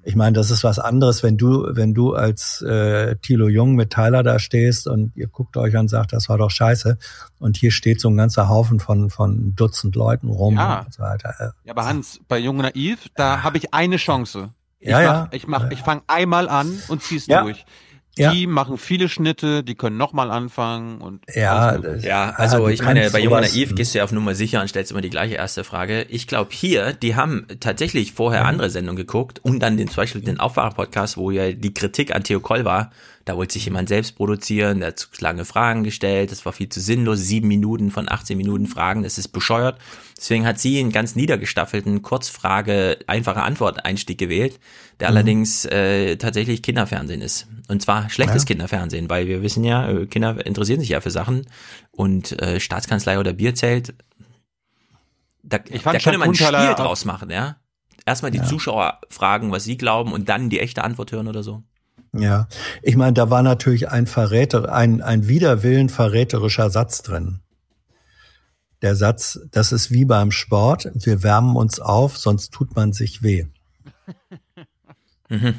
Ich 0.07 0.15
meine, 0.15 0.33
das 0.33 0.51
ist 0.51 0.63
was 0.63 0.77
anderes, 0.77 1.23
wenn 1.23 1.35
du, 1.35 1.65
wenn 1.71 1.95
du 1.95 2.13
als 2.13 2.61
äh, 2.61 3.15
Thilo 3.17 3.47
Jung 3.47 3.73
mit 3.73 3.89
Tyler 3.91 4.21
da 4.21 4.37
stehst 4.37 4.87
und 4.87 5.15
ihr 5.15 5.25
guckt 5.27 5.57
euch 5.57 5.73
an 5.75 5.81
und 5.81 5.87
sagt, 5.87 6.13
das 6.13 6.29
war 6.29 6.37
doch 6.37 6.51
scheiße. 6.51 6.99
Und 7.39 7.57
hier 7.57 7.71
steht 7.71 7.99
so 7.99 8.09
ein 8.09 8.15
ganzer 8.17 8.47
Haufen 8.47 8.79
von, 8.79 9.09
von 9.09 9.55
Dutzend 9.55 9.95
Leuten 9.95 10.29
rum 10.29 10.55
Ja. 10.57 10.81
und 10.81 10.93
so 10.93 11.01
weiter. 11.01 11.33
Äh, 11.39 11.49
Ja, 11.63 11.73
aber 11.73 11.85
Hans, 11.85 12.19
bei 12.27 12.37
Jung 12.37 12.57
Naiv, 12.57 13.07
da 13.15 13.41
habe 13.41 13.57
ich 13.57 13.73
eine 13.73 13.97
Chance. 13.97 14.49
Ich 14.79 14.89
Ja, 14.89 14.97
mach, 14.99 15.03
ja. 15.05 15.27
ich 15.31 15.47
mach, 15.47 15.71
ich 15.71 15.79
fange 15.79 16.03
einmal 16.05 16.49
an 16.49 16.71
und 16.87 17.01
zieh's 17.01 17.25
Ja. 17.25 17.41
durch. 17.41 17.65
Ja. 18.17 18.31
Die 18.31 18.47
machen 18.47 18.77
viele 18.77 19.09
Schnitte, 19.09 19.63
die 19.63 19.75
können 19.75 19.97
nochmal 19.97 20.31
anfangen 20.31 21.01
und 21.01 21.25
Ja. 21.33 21.77
Ja, 22.01 22.29
also 22.37 22.59
du 22.59 22.67
ich 22.67 22.81
meine, 22.81 23.09
bei 23.09 23.19
Jung 23.19 23.33
Naiv 23.33 23.75
gehst 23.75 23.93
du 23.93 23.97
ja 23.97 24.05
auf 24.05 24.11
Nummer 24.13 24.35
sicher 24.35 24.61
und 24.61 24.69
stellst 24.69 24.91
immer 24.91 25.01
die 25.01 25.09
gleiche 25.09 25.35
erste 25.35 25.63
Frage. 25.65 26.03
Ich 26.03 26.25
glaube 26.27 26.51
hier, 26.53 26.93
die 26.93 27.15
haben 27.15 27.45
tatsächlich 27.59 28.13
vorher 28.13 28.43
Mhm. 28.43 28.47
andere 28.49 28.69
Sendungen 28.69 28.95
geguckt 28.95 29.39
und 29.43 29.59
dann 29.59 29.75
den, 29.75 29.87
zum 29.89 29.97
Beispiel 29.97 30.21
den 30.21 30.39
Aufwacher-Podcast, 30.39 31.17
wo 31.17 31.29
ja 31.29 31.51
die 31.51 31.73
Kritik 31.73 32.15
an 32.15 32.23
Theo 32.23 32.39
Koll 32.39 32.63
war. 32.63 32.91
Da 33.25 33.35
wollte 33.37 33.53
sich 33.53 33.65
jemand 33.65 33.89
selbst 33.89 34.15
produzieren, 34.15 34.79
der 34.81 34.89
hat 34.89 34.99
zu 34.99 35.07
lange 35.19 35.45
Fragen 35.45 35.83
gestellt, 35.83 36.31
das 36.31 36.45
war 36.45 36.53
viel 36.53 36.69
zu 36.69 36.79
sinnlos, 36.79 37.19
sieben 37.21 37.47
Minuten 37.47 37.89
von 37.89 38.07
18 38.07 38.37
Minuten 38.37 38.67
Fragen, 38.67 39.01
das 39.01 39.17
ist 39.17 39.29
bescheuert. 39.29 39.79
Deswegen 40.15 40.45
hat 40.45 40.59
sie 40.59 40.79
einen 40.79 40.91
ganz 40.91 41.15
niedergestaffelten 41.15 42.03
Kurzfrage, 42.03 42.99
einfache 43.07 43.41
Antwort-Einstieg 43.41 44.19
gewählt, 44.19 44.59
der 44.99 45.09
Mhm. 45.09 45.15
allerdings 45.17 45.65
äh, 45.65 46.17
tatsächlich 46.17 46.61
Kinderfernsehen 46.61 47.21
ist. 47.21 47.47
Und 47.67 47.81
zwar 47.81 48.11
schlechtes 48.11 48.43
Ja. 48.43 48.47
Kinderfernsehen, 48.47 49.09
weil 49.09 49.27
wir 49.27 49.41
wissen 49.41 49.63
ja, 49.63 49.89
äh, 49.89 50.05
Kinder 50.05 50.45
interessieren 50.45 50.79
sich 50.79 50.89
ja 50.89 51.01
für 51.01 51.09
Sachen 51.11 51.47
und 51.91 52.39
äh, 52.39 52.59
Staatskanzlei 52.59 53.17
oder 53.19 53.33
Bierzelt, 53.33 53.95
da, 55.41 55.57
Ich 55.69 55.81
fand 55.81 55.95
da 55.95 55.99
könnte 56.03 56.19
man 56.19 56.29
ein 56.29 56.35
Spiel 56.35 56.75
draus 56.75 57.05
machen, 57.05 57.29
ja. 57.29 57.57
Erstmal 58.05 58.29
die 58.31 58.37
Ja. 58.37 58.43
Zuschauer 58.45 58.99
fragen, 59.09 59.51
was 59.51 59.63
sie 59.63 59.77
glauben 59.77 60.13
und 60.13 60.29
dann 60.29 60.49
die 60.51 60.59
echte 60.59 60.83
Antwort 60.83 61.11
hören 61.11 61.27
oder 61.27 61.41
so. 61.41 61.63
Ja, 62.19 62.47
ich 62.81 62.95
meine, 62.95 63.13
da 63.13 63.29
war 63.29 63.43
natürlich 63.43 63.89
ein 63.89 64.07
Verräter, 64.07 64.73
ein, 64.73 65.01
ein 65.01 65.27
widerwillen 65.27 65.89
verräterischer 65.89 66.69
Satz 66.69 67.01
drin. 67.01 67.41
Der 68.81 68.95
Satz, 68.95 69.39
das 69.51 69.71
ist 69.71 69.91
wie 69.91 70.05
beim 70.05 70.31
Sport, 70.31 70.89
wir 70.93 71.23
wärmen 71.23 71.55
uns 71.55 71.79
auf, 71.79 72.17
sonst 72.17 72.51
tut 72.51 72.75
man 72.75 72.93
sich 72.93 73.23
weh. 73.23 73.45
Mhm. 75.27 75.55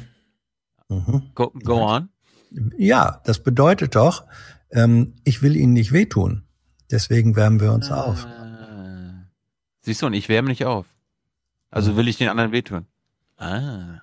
Mhm. 0.87 1.23
Go, 1.35 1.49
go 1.49 1.85
on. 1.85 2.07
Ja, 2.77 3.21
das 3.25 3.43
bedeutet 3.43 3.95
doch, 3.95 4.23
ähm, 4.71 5.15
ich 5.25 5.41
will 5.41 5.57
Ihnen 5.57 5.73
nicht 5.73 5.91
wehtun. 5.91 6.43
Deswegen 6.89 7.35
wärmen 7.35 7.59
wir 7.59 7.73
uns 7.73 7.91
auf. 7.91 8.25
Siehst 9.81 10.01
du, 10.01 10.05
und 10.05 10.13
ich 10.13 10.29
wärme 10.29 10.47
nicht 10.47 10.65
auf. 10.65 10.85
Also 11.69 11.97
will 11.97 12.07
ich 12.07 12.17
den 12.17 12.29
anderen 12.29 12.53
wehtun. 12.53 12.87
Ah. 13.37 14.01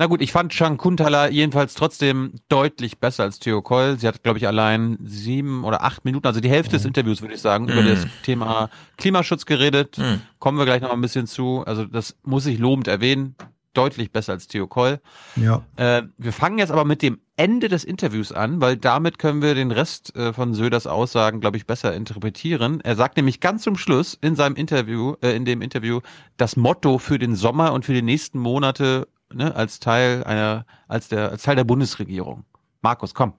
Na 0.00 0.06
gut, 0.06 0.22
ich 0.22 0.32
fand 0.32 0.54
Shankuntala 0.54 1.28
jedenfalls 1.28 1.74
trotzdem 1.74 2.32
deutlich 2.48 3.00
besser 3.00 3.24
als 3.24 3.38
Theo 3.38 3.60
Koll. 3.60 3.98
Sie 3.98 4.08
hat, 4.08 4.22
glaube 4.22 4.38
ich, 4.38 4.46
allein 4.46 4.96
sieben 5.04 5.62
oder 5.62 5.82
acht 5.84 6.06
Minuten, 6.06 6.26
also 6.26 6.40
die 6.40 6.48
Hälfte 6.48 6.76
des 6.76 6.86
Interviews, 6.86 7.20
würde 7.20 7.34
ich 7.34 7.42
sagen, 7.42 7.68
über 7.68 7.82
Mhm. 7.82 7.86
das 7.88 8.06
Thema 8.22 8.70
Klimaschutz 8.96 9.44
geredet. 9.44 9.98
Mhm. 9.98 10.22
Kommen 10.38 10.56
wir 10.56 10.64
gleich 10.64 10.80
noch 10.80 10.88
mal 10.88 10.94
ein 10.94 11.02
bisschen 11.02 11.26
zu. 11.26 11.64
Also 11.66 11.84
das 11.84 12.16
muss 12.22 12.46
ich 12.46 12.58
lobend 12.58 12.88
erwähnen. 12.88 13.34
Deutlich 13.74 14.10
besser 14.10 14.32
als 14.32 14.48
Theo 14.48 14.66
Koll. 14.66 15.00
Ja. 15.36 15.66
Äh, 15.76 16.04
wir 16.16 16.32
fangen 16.32 16.56
jetzt 16.58 16.70
aber 16.72 16.86
mit 16.86 17.02
dem 17.02 17.18
Ende 17.36 17.68
des 17.68 17.84
Interviews 17.84 18.32
an, 18.32 18.62
weil 18.62 18.78
damit 18.78 19.18
können 19.18 19.42
wir 19.42 19.54
den 19.54 19.70
Rest 19.70 20.16
äh, 20.16 20.32
von 20.32 20.54
Söders 20.54 20.86
Aussagen, 20.86 21.40
glaube 21.40 21.58
ich, 21.58 21.66
besser 21.66 21.94
interpretieren. 21.94 22.80
Er 22.80 22.96
sagt 22.96 23.18
nämlich 23.18 23.40
ganz 23.40 23.64
zum 23.64 23.76
Schluss 23.76 24.16
in 24.22 24.34
seinem 24.34 24.56
Interview, 24.56 25.16
äh, 25.20 25.36
in 25.36 25.44
dem 25.44 25.60
Interview, 25.60 26.00
das 26.38 26.56
Motto 26.56 26.96
für 26.96 27.18
den 27.18 27.36
Sommer 27.36 27.74
und 27.74 27.84
für 27.84 27.92
die 27.92 28.00
nächsten 28.00 28.38
Monate 28.38 29.06
ne, 29.32 29.54
als 29.54 29.80
Teil 29.80 30.24
einer, 30.24 30.64
als 30.88 31.08
der, 31.08 31.30
als 31.30 31.42
Teil 31.42 31.56
der 31.56 31.64
Bundesregierung. 31.64 32.44
Markus, 32.82 33.14
komm. 33.14 33.34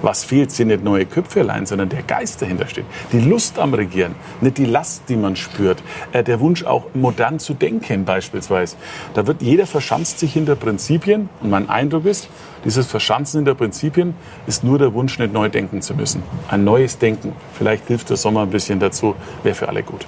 Was 0.00 0.22
fehlt, 0.22 0.52
sind 0.52 0.68
nicht 0.68 0.84
neue 0.84 1.06
Köpfe 1.06 1.40
allein, 1.40 1.66
sondern 1.66 1.88
der 1.88 2.02
Geist 2.04 2.40
dahinter 2.40 2.68
steht. 2.68 2.84
Die 3.10 3.18
Lust 3.18 3.58
am 3.58 3.74
Regieren, 3.74 4.14
nicht 4.40 4.58
die 4.58 4.64
Last, 4.64 5.08
die 5.08 5.16
man 5.16 5.34
spürt. 5.34 5.82
Äh, 6.12 6.22
der 6.22 6.38
Wunsch 6.38 6.62
auch 6.64 6.86
modern 6.94 7.40
zu 7.40 7.54
denken 7.54 8.04
beispielsweise. 8.04 8.76
Da 9.14 9.26
wird 9.26 9.42
jeder 9.42 9.66
verschanzt 9.66 10.20
sich 10.20 10.34
hinter 10.34 10.54
Prinzipien 10.54 11.28
und 11.40 11.50
mein 11.50 11.68
Eindruck 11.68 12.04
ist, 12.04 12.28
dieses 12.64 12.86
Verschanzen 12.86 13.38
hinter 13.38 13.56
Prinzipien 13.56 14.14
ist 14.46 14.62
nur 14.62 14.78
der 14.78 14.94
Wunsch, 14.94 15.18
nicht 15.18 15.32
neu 15.32 15.48
denken 15.48 15.82
zu 15.82 15.94
müssen. 15.94 16.22
Ein 16.48 16.62
neues 16.62 16.98
Denken. 16.98 17.32
Vielleicht 17.54 17.88
hilft 17.88 18.10
der 18.10 18.16
Sommer 18.16 18.42
ein 18.42 18.50
bisschen 18.50 18.78
dazu, 18.78 19.16
wäre 19.42 19.54
für 19.54 19.68
alle 19.68 19.82
gut. 19.82 20.06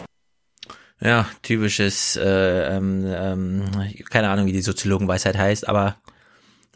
Ja, 1.00 1.26
typisches, 1.42 2.16
äh, 2.16 2.76
ähm, 2.76 3.04
ähm, 3.06 3.64
keine 4.10 4.30
Ahnung, 4.30 4.46
wie 4.46 4.52
die 4.52 4.62
Soziologenweisheit 4.62 5.36
heißt, 5.38 5.68
aber 5.68 5.96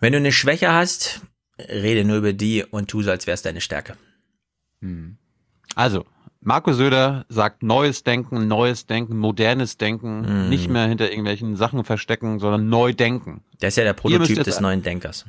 wenn 0.01 0.13
du 0.13 0.19
eine 0.19 0.33
Schwäche 0.33 0.73
hast, 0.73 1.21
rede 1.59 2.05
nur 2.05 2.19
über 2.19 2.33
die 2.33 2.65
und 2.65 2.89
tu 2.89 3.03
so, 3.03 3.11
als 3.11 3.27
wär's 3.27 3.43
deine 3.43 3.61
Stärke. 3.61 3.97
Hm. 4.81 5.17
Also, 5.75 6.05
Marco 6.41 6.73
Söder 6.73 7.25
sagt 7.29 7.63
neues 7.63 8.03
Denken, 8.05 8.49
neues 8.49 8.87
Denken, 8.87 9.17
modernes 9.17 9.77
Denken, 9.77 10.45
Mhm. 10.45 10.49
nicht 10.49 10.69
mehr 10.69 10.87
hinter 10.87 11.09
irgendwelchen 11.11 11.57
Sachen 11.57 11.85
verstecken, 11.85 12.39
sondern 12.41 12.69
neu 12.69 12.93
denken. 12.93 13.43
Der 13.61 13.69
ist 13.69 13.77
ja 13.77 13.85
der 13.85 13.93
Prototyp 13.93 14.37
jetzt- 14.39 14.47
des 14.47 14.61
neuen 14.61 14.83
Denkers. 14.83 15.25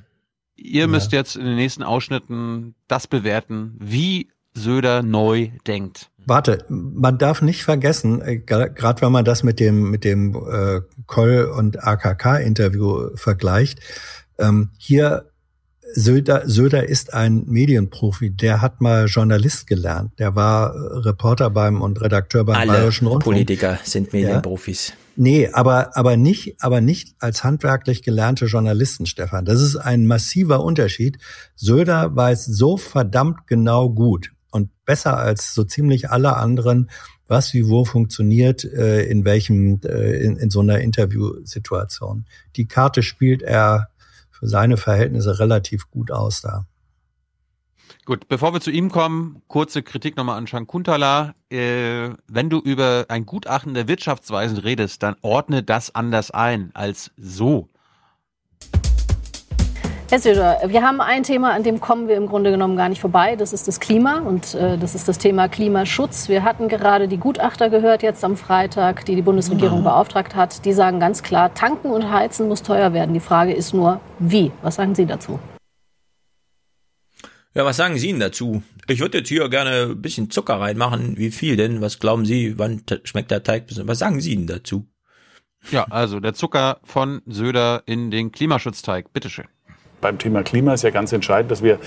Ihr 0.56 0.88
müsst 0.88 1.12
jetzt 1.12 1.36
in 1.36 1.46
den 1.46 1.56
nächsten 1.56 1.84
Ausschnitten 1.84 2.76
das 2.88 3.08
bewerten, 3.08 3.76
wie 3.80 4.30
Söder 4.54 5.02
neu 5.04 5.50
denkt. 5.66 6.10
Warte, 6.26 6.66
man 6.70 7.18
darf 7.18 7.42
nicht 7.42 7.64
vergessen, 7.64 8.22
äh, 8.22 8.38
gerade 8.38 9.02
wenn 9.02 9.12
man 9.12 9.26
das 9.26 9.44
mit 9.44 9.60
dem 9.60 9.92
mit 9.92 10.04
dem 10.04 10.36
äh, 10.36 10.82
Koll 11.06 11.52
und 11.56 11.84
AKK-Interview 11.84 13.16
vergleicht, 13.16 13.80
ähm, 14.40 14.70
hier 14.78 15.26
Söder, 15.96 16.44
Söder 16.46 16.88
ist 16.88 17.14
ein 17.14 17.44
Medienprofi, 17.46 18.32
der 18.32 18.62
hat 18.62 18.82
mal 18.82 19.06
Journalist 19.06 19.68
gelernt, 19.68 20.18
der 20.18 20.36
war 20.36 20.74
äh, 20.74 20.98
Reporter 21.00 21.50
beim 21.50 21.82
und 21.82 22.02
Redakteur 22.02 22.46
beim 22.46 22.56
Alle 22.56 22.72
Bayerischen 22.72 23.08
Rundfunk. 23.08 23.36
Politiker 23.36 23.80
sind 23.84 24.14
Medienprofis. 24.14 24.94
Nee, 25.16 25.50
aber, 25.54 25.96
aber 25.96 26.18
nicht, 26.18 26.56
aber 26.60 26.82
nicht 26.82 27.16
als 27.20 27.44
handwerklich 27.44 28.02
gelernte 28.02 28.46
Journalisten, 28.46 29.06
Stefan. 29.06 29.46
Das 29.46 29.62
ist 29.62 29.76
ein 29.76 30.08
massiver 30.08 30.64
Unterschied. 30.64 31.20
Söder 31.56 32.16
weiß 32.16 32.46
so 32.46 32.78
verdammt 32.78 33.46
genau 33.46 33.90
gut 33.90 34.32
und 34.54 34.70
besser 34.86 35.18
als 35.18 35.54
so 35.54 35.64
ziemlich 35.64 36.10
alle 36.10 36.38
anderen, 36.38 36.90
was 37.28 37.54
wie 37.54 37.68
wo 37.68 37.86
funktioniert, 37.86 38.64
äh, 38.64 39.04
in 39.06 39.26
welchem, 39.26 39.82
äh, 39.84 40.24
in, 40.24 40.38
in 40.38 40.50
so 40.50 40.60
einer 40.62 40.80
Interviewsituation. 40.80 42.26
Die 42.56 42.68
Karte 42.68 43.02
spielt 43.02 43.42
er 43.42 43.90
für 44.30 44.48
seine 44.48 44.78
Verhältnisse 44.78 45.40
relativ 45.40 45.90
gut 45.90 46.12
aus 46.12 46.42
da. 46.42 46.66
Gut, 48.06 48.28
bevor 48.28 48.54
wir 48.54 48.60
zu 48.60 48.70
ihm 48.70 48.92
kommen, 48.92 49.42
kurze 49.48 49.82
Kritik 49.82 50.18
nochmal 50.18 50.38
an 50.38 50.46
Shankuntala. 50.46 51.36
Äh, 51.50 52.10
wenn 52.28 52.50
du 52.50 52.60
über 52.60 53.06
ein 53.08 53.26
Gutachten 53.26 53.74
der 53.74 53.88
Wirtschaftsweisen 53.88 54.58
redest, 54.58 55.02
dann 55.04 55.16
ordne 55.22 55.64
das 55.64 55.96
anders 55.96 56.30
ein 56.30 56.72
als 56.74 57.12
so. 57.16 57.70
Herr 60.14 60.20
Söder, 60.20 60.62
wir 60.68 60.84
haben 60.84 61.02
ein 61.02 61.24
Thema, 61.24 61.54
an 61.54 61.64
dem 61.64 61.80
kommen 61.80 62.08
wir 62.08 62.18
im 62.18 62.28
Grunde 62.28 62.52
genommen 62.52 62.78
gar 62.78 62.88
nicht 62.88 63.02
vorbei. 63.02 63.36
Das 63.36 63.52
ist 63.52 63.68
das 63.68 63.80
Klima 63.80 64.20
und 64.20 64.54
äh, 64.54 64.78
das 64.78 64.94
ist 64.94 65.08
das 65.08 65.18
Thema 65.18 65.48
Klimaschutz. 65.48 66.30
Wir 66.30 66.44
hatten 66.44 66.68
gerade 66.68 67.08
die 67.08 67.18
Gutachter 67.18 67.72
gehört 67.72 68.04
jetzt 68.04 68.24
am 68.24 68.38
Freitag, 68.38 69.06
die 69.06 69.16
die 69.16 69.24
Bundesregierung 69.24 69.80
Mhm. 69.80 69.86
beauftragt 69.86 70.36
hat. 70.36 70.66
Die 70.66 70.74
sagen 70.74 71.00
ganz 71.00 71.24
klar, 71.24 71.56
tanken 71.56 71.90
und 71.90 72.12
heizen 72.12 72.48
muss 72.48 72.62
teuer 72.62 72.94
werden. 72.94 73.16
Die 73.16 73.20
Frage 73.20 73.54
ist 73.54 73.74
nur, 73.74 74.02
wie? 74.20 74.52
Was 74.62 74.76
sagen 74.76 74.94
Sie 74.94 75.08
dazu? 75.08 75.40
Ja, 77.56 77.66
was 77.66 77.78
sagen 77.78 77.98
Sie 77.98 78.12
denn 78.12 78.20
dazu? 78.20 78.62
Ich 78.88 79.00
würde 79.00 79.18
jetzt 79.18 79.30
hier 79.30 79.50
gerne 79.50 79.94
ein 79.94 80.00
bisschen 80.04 80.30
Zucker 80.30 80.60
reinmachen. 80.60 81.18
Wie 81.18 81.32
viel 81.32 81.58
denn? 81.58 81.82
Was 81.82 81.98
glauben 81.98 82.28
Sie? 82.28 82.60
Wann 82.60 82.84
schmeckt 83.04 83.32
der 83.32 83.42
Teig? 83.42 83.66
Was 83.78 83.98
sagen 83.98 84.22
Sie 84.22 84.36
denn 84.36 84.46
dazu? 84.46 84.86
Ja, 85.72 85.86
also 85.90 86.20
der 86.20 86.36
Zucker 86.36 86.82
von 86.84 87.24
Söder 87.26 87.82
in 87.88 88.12
den 88.12 88.32
Klimaschutzteig. 88.32 89.12
Bitteschön. 89.12 89.46
Beim 90.04 90.18
Thema 90.18 90.44
Klima 90.44 90.74
ist 90.74 90.84
ja 90.84 90.90
ganz 90.90 91.14
entscheidend, 91.14 91.50
dass 91.50 91.64
wir 91.64 91.80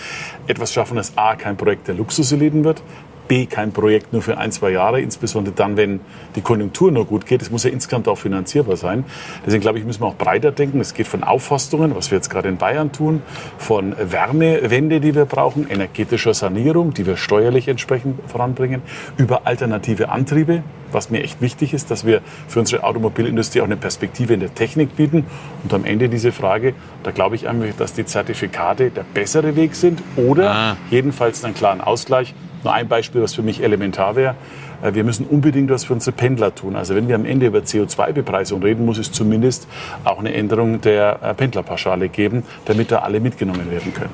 etwas 0.47 0.73
schaffen, 0.73 0.97
das 0.97 1.17
A, 1.19 1.37
kein 1.37 1.59
Projekt 1.59 1.87
der 1.87 1.95
Luxuseliten 1.95 2.65
wird, 2.65 2.83
B, 3.29 3.47
kein 3.47 3.73
Projekt 3.73 4.13
nur 4.13 4.23
für 4.23 4.39
ein, 4.39 4.53
zwei 4.53 4.71
Jahre, 4.71 5.01
insbesondere 5.01 5.55
dann, 5.55 5.77
wenn 5.77 6.01
die 6.35 6.41
Konjunktur 6.41 6.93
nur 6.93 7.07
gut 7.07 7.27
geht. 7.27 7.43
Es 7.43 7.51
muss 7.51 7.65
ja 7.65 7.71
insgesamt 7.71 8.09
auch 8.09 8.19
finanzierbar 8.19 8.77
sein. 8.77 9.05
Deswegen 9.45 9.61
glaube 9.63 9.79
ich, 9.79 9.85
müssen 9.85 10.03
wir 10.03 10.07
auch 10.07 10.17
breiter 10.17 10.53
denken. 10.53 10.81
Es 10.81 10.95
geht 10.95 11.07
von 11.07 11.25
Aufforstungen, 11.25 11.95
was 11.95 12.11
wir 12.11 12.17
jetzt 12.17 12.31
gerade 12.31 12.49
in 12.49 12.57
Bayern 12.57 12.93
tun, 12.93 13.23
von 13.59 13.95
Wärmewende, 13.99 15.01
die 15.01 15.15
wir 15.15 15.25
brauchen, 15.25 15.69
energetischer 15.69 16.35
Sanierung, 16.35 16.95
die 16.95 17.07
wir 17.07 17.17
steuerlich 17.17 17.69
entsprechend 17.69 18.19
voranbringen, 18.29 18.83
über 19.17 19.47
alternative 19.47 20.09
Antriebe, 20.09 20.63
was 20.93 21.11
mir 21.11 21.23
echt 21.23 21.41
wichtig 21.41 21.75
ist, 21.75 21.91
dass 21.91 22.07
wir 22.07 22.21
für 22.49 22.61
unsere 22.61 22.85
Automobilindustrie 22.85 23.61
auch 23.61 23.67
eine 23.67 23.77
Perspektive 23.77 24.35
in 24.35 24.41
der 24.41 24.55
Technik 24.55 24.97
bieten. 24.97 25.27
Und 25.63 25.75
am 25.75 25.85
Ende 25.85 26.09
diese 26.09 26.33
Frage, 26.33 26.75
da 27.03 27.11
glaube 27.11 27.35
ich 27.37 27.49
einfach, 27.49 27.67
dass 27.77 27.93
die 27.93 28.05
Zertifikate 28.05 28.91
der 28.91 29.05
bessere 29.15 29.57
Weg 29.57 29.75
sind 29.75 30.03
oder 30.17 30.77
jedenfalls 30.91 31.45
einen 31.45 31.55
klaren 31.55 31.81
Ausgleich. 31.81 32.35
Nur 32.67 32.75
ein 32.75 32.89
Beispiel, 32.89 33.23
was 33.23 33.33
für 33.33 33.43
mich 33.43 33.63
elementar 33.63 34.17
wäre. 34.17 34.35
Äh, 34.83 34.93
Wir 34.95 35.05
müssen 35.05 35.25
unbedingt 35.25 35.71
was 35.71 35.85
für 35.85 35.93
unsere 35.93 36.17
Pendler 36.17 36.53
tun. 36.53 36.75
Also 36.75 36.97
wenn 36.97 37.07
wir 37.07 37.15
am 37.15 37.25
Ende 37.25 37.47
über 37.47 37.61
CO2-Bepreisung 37.61 38.61
reden, 38.61 38.85
muss 38.85 38.99
es 38.99 39.13
zumindest 39.13 39.69
auch 40.03 40.19
eine 40.19 40.35
Änderung 40.35 40.81
der 40.81 41.23
äh, 41.23 41.33
Pendlerpauschale 41.35 42.09
geben, 42.09 42.43
damit 42.65 42.91
da 42.91 42.99
alle 42.99 43.21
mitgenommen 43.21 43.71
werden 43.71 43.95
können. 43.95 44.11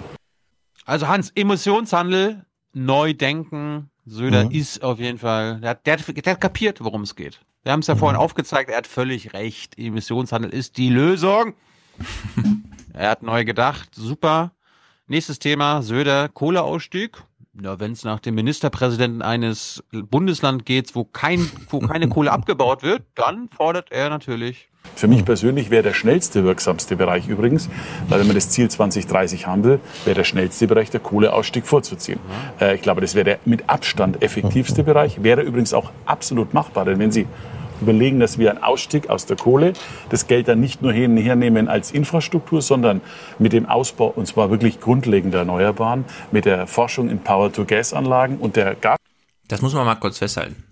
Also 0.85 1.09
Hans, 1.09 1.33
Emissionshandel, 1.35 2.45
neu 2.75 3.15
denken. 3.15 3.89
Söder 4.05 4.45
Mhm. 4.45 4.51
ist 4.51 4.83
auf 4.83 4.99
jeden 4.99 5.17
Fall, 5.19 5.61
der 5.61 5.71
hat, 5.71 5.87
der, 5.87 5.97
hat, 5.97 6.27
der 6.27 6.33
hat 6.35 6.41
kapiert, 6.43 6.85
worum 6.85 7.03
es 7.03 7.17
geht. 7.17 7.41
Wir 7.63 7.73
haben 7.73 7.81
es 7.81 7.87
ja 7.87 7.97
vorhin 7.97 8.19
aufgezeigt, 8.21 8.69
er 8.69 8.77
hat 8.77 8.87
völlig 8.87 9.33
recht. 9.33 9.79
Emissionshandel 9.79 10.53
ist 10.53 10.77
die 10.77 10.91
Lösung. 10.91 11.55
er 12.93 13.09
hat 13.11 13.23
neu 13.23 13.47
gedacht, 13.47 13.95
super. 13.95 14.51
Nächstes 15.07 15.39
Thema, 15.39 15.81
Söder, 15.83 16.29
Kohleausstieg. 16.29 17.23
Ja, 17.61 17.79
wenn 17.79 17.93
es 17.93 18.03
nach 18.03 18.19
dem 18.19 18.35
Ministerpräsidenten 18.35 19.21
eines 19.21 19.85
Bundesland 19.93 20.65
geht, 20.65 20.95
wo, 20.95 21.05
kein, 21.05 21.51
wo 21.69 21.81
keine 21.81 22.09
Kohle 22.09 22.33
abgebaut 22.33 22.83
wird, 22.83 23.03
dann 23.15 23.51
fordert 23.55 23.93
er 23.93 24.09
natürlich 24.09 24.71
Für 24.97 25.07
mich 25.07 25.23
persönlich 25.23 25.69
wäre 25.69 25.83
der 25.83 25.93
schnellste, 25.93 26.45
wirksamste 26.45 26.97
Bereich 26.97 27.29
übrigens, 27.29 27.69
weil 28.09 28.21
wenn 28.21 28.27
man 28.27 28.37
das 28.37 28.49
Ziel 28.49 28.71
2030 28.71 29.47
haben 29.47 29.65
will, 29.65 29.81
wäre 30.07 30.15
der 30.15 30.25
schnellste 30.25 30.67
Bereich 30.67 30.89
der 30.89 31.01
Kohleausstieg 31.01 31.67
vorzuziehen. 31.67 32.21
Äh, 32.59 32.77
ich 32.77 32.81
glaube, 32.81 33.03
das 33.03 33.15
wäre 33.15 33.25
der 33.25 33.39
mit 33.45 33.69
Abstand 33.69 34.23
effektivste 34.23 34.83
Bereich, 34.83 35.23
wäre 35.23 35.43
übrigens 35.43 35.75
auch 35.75 35.91
absolut 36.07 36.55
machbar, 36.55 36.87
denn 36.87 36.99
wenn 36.99 37.13
Sie 37.13 37.27
überlegen, 37.83 38.21
dass 38.21 38.39
wir 38.39 38.51
einen 38.51 38.63
Ausstieg 38.63 39.11
aus 39.11 39.27
der 39.27 39.37
Kohle, 39.37 39.75
das 40.09 40.27
Geld 40.27 40.49
dann 40.49 40.61
nicht 40.61 40.81
nur 40.83 40.93
hin- 40.93 41.17
hernehmen 41.17 41.69
als 41.69 41.91
Infrastruktur, 41.91 42.63
sondern 42.63 43.01
mit 43.39 43.53
dem 43.53 43.67
Ausbau, 43.67 44.07
und 44.09 44.27
zwar 44.27 44.51
wirklich 44.51 44.81
grundlegender 44.81 45.41
Erneuerbaren, 45.41 46.05
mit 46.31 46.45
der 46.47 46.67
Forschung 46.67 47.11
in 47.11 47.19
Power-to-Gas-Anlagen 47.21 48.39
und 48.39 48.57
der 48.57 48.75
Gas 48.75 48.97
Das 49.49 49.61
muss 49.61 49.75
man 49.75 49.85
mal 49.85 49.97
kurz 49.97 50.19
festhalten. 50.19 50.65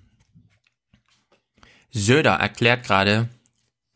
Söder 1.90 2.32
erklärt 2.34 2.84
gerade, 2.84 3.28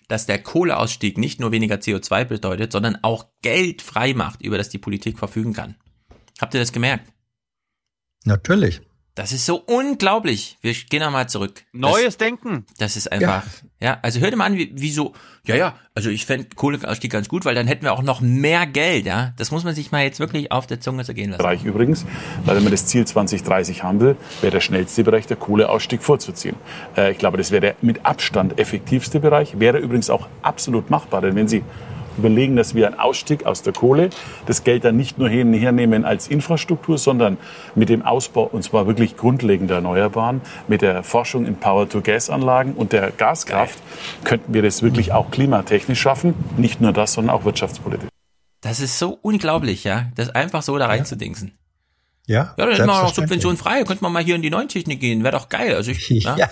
dass 0.08 0.26
der 0.26 0.42
Kohleausstieg 0.42 1.16
nicht 1.16 1.40
nur 1.40 1.52
weniger 1.52 1.76
CO2 1.76 2.24
bedeutet, 2.24 2.72
sondern 2.72 2.98
auch 3.02 3.26
Geld 3.42 3.82
frei 3.82 4.12
macht, 4.14 4.42
über 4.42 4.58
das 4.58 4.68
die 4.68 4.78
Politik 4.78 5.18
verfügen 5.18 5.52
kann. 5.54 5.76
Habt 6.40 6.54
ihr 6.54 6.60
das 6.60 6.72
gemerkt? 6.72 7.10
Natürlich. 8.24 8.80
Das 9.16 9.30
ist 9.30 9.46
so 9.46 9.62
unglaublich. 9.66 10.58
Wir 10.60 10.72
gehen 10.72 11.00
nochmal 11.00 11.28
zurück. 11.28 11.62
Neues 11.72 12.16
Denken. 12.16 12.66
Das 12.78 12.96
ist 12.96 13.12
einfach, 13.12 13.44
ja, 13.80 13.98
also 14.02 14.18
hör 14.18 14.28
dir 14.28 14.36
mal 14.36 14.46
an, 14.46 14.56
wie, 14.56 14.72
wie 14.74 14.90
so, 14.90 15.12
ja, 15.46 15.54
ja, 15.54 15.76
also 15.94 16.10
ich 16.10 16.26
fände 16.26 16.48
Kohleausstieg 16.56 17.12
ganz 17.12 17.28
gut, 17.28 17.44
weil 17.44 17.54
dann 17.54 17.68
hätten 17.68 17.84
wir 17.84 17.92
auch 17.92 18.02
noch 18.02 18.20
mehr 18.20 18.66
Geld, 18.66 19.06
ja. 19.06 19.32
Das 19.36 19.52
muss 19.52 19.62
man 19.62 19.72
sich 19.72 19.92
mal 19.92 20.02
jetzt 20.02 20.18
wirklich 20.18 20.50
auf 20.50 20.66
der 20.66 20.80
Zunge 20.80 21.04
zergehen 21.04 21.30
lassen. 21.30 21.38
Bereich 21.42 21.62
übrigens, 21.62 22.04
weil 22.44 22.56
wenn 22.56 22.64
man 22.64 22.72
das 22.72 22.86
Ziel 22.86 23.06
2030 23.06 23.84
haben 23.84 24.00
will, 24.00 24.16
wäre 24.40 24.50
der 24.50 24.60
schnellste 24.60 25.04
Bereich 25.04 25.28
der 25.28 25.36
Kohleausstieg 25.36 26.02
vorzuziehen. 26.02 26.56
Äh, 26.96 27.12
ich 27.12 27.18
glaube, 27.18 27.36
das 27.36 27.52
wäre 27.52 27.60
der 27.60 27.76
mit 27.82 28.04
Abstand 28.04 28.58
effektivste 28.58 29.20
Bereich, 29.20 29.60
wäre 29.60 29.78
übrigens 29.78 30.10
auch 30.10 30.26
absolut 30.42 30.90
machbar, 30.90 31.20
denn 31.20 31.36
wenn 31.36 31.46
Sie 31.46 31.62
überlegen, 32.18 32.56
dass 32.56 32.74
wir 32.74 32.86
einen 32.86 32.98
Ausstieg 32.98 33.46
aus 33.46 33.62
der 33.62 33.72
Kohle, 33.72 34.10
das 34.46 34.64
Geld 34.64 34.84
dann 34.84 34.96
nicht 34.96 35.18
nur 35.18 35.28
hin- 35.28 35.52
hernehmen 35.52 36.04
als 36.04 36.28
Infrastruktur, 36.28 36.98
sondern 36.98 37.36
mit 37.74 37.88
dem 37.88 38.02
Ausbau, 38.02 38.44
und 38.44 38.62
zwar 38.64 38.86
wirklich 38.86 39.16
grundlegender 39.16 39.76
Erneuerbaren, 39.76 40.40
mit 40.68 40.82
der 40.82 41.02
Forschung 41.02 41.46
in 41.46 41.56
Power-to-Gas-Anlagen 41.56 42.74
und 42.74 42.92
der 42.92 43.10
Gaskraft, 43.10 43.78
könnten 44.24 44.54
wir 44.54 44.62
das 44.62 44.82
wirklich 44.82 45.12
auch 45.12 45.30
klimatechnisch 45.30 46.00
schaffen. 46.00 46.34
Nicht 46.56 46.80
nur 46.80 46.92
das, 46.92 47.14
sondern 47.14 47.34
auch 47.36 47.44
wirtschaftspolitisch. 47.44 48.08
Das 48.60 48.80
ist 48.80 48.98
so 48.98 49.18
unglaublich, 49.20 49.84
ja, 49.84 50.06
das 50.14 50.30
einfach 50.30 50.62
so 50.62 50.78
da 50.78 50.86
reinzudingsen. 50.86 51.52
Ja, 52.26 52.54
Ja, 52.56 52.64
dann 52.64 52.70
hätten 52.74 52.86
wir 52.86 53.02
auch. 53.04 53.12
Subventionen 53.12 53.58
frei, 53.58 53.84
könnte 53.84 54.02
man 54.02 54.12
mal 54.12 54.22
hier 54.24 54.34
in 54.36 54.40
die 54.40 54.48
neuen 54.48 54.68
Technik 54.68 55.00
gehen, 55.00 55.22
wäre 55.24 55.36
doch 55.36 55.50
geil. 55.50 55.74
Also 55.74 55.90
ich, 55.90 56.08
ja, 56.08 56.34
Ja, 56.38 56.48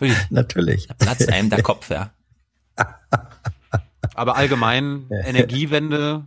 wirklich, 0.00 0.18
natürlich. 0.30 0.88
da 0.88 0.94
platzt 0.94 1.32
einem 1.32 1.48
der 1.48 1.62
Kopf, 1.62 1.88
ja. 1.90 2.10
Aber 4.16 4.36
allgemein 4.36 5.06
Energiewende, 5.24 6.24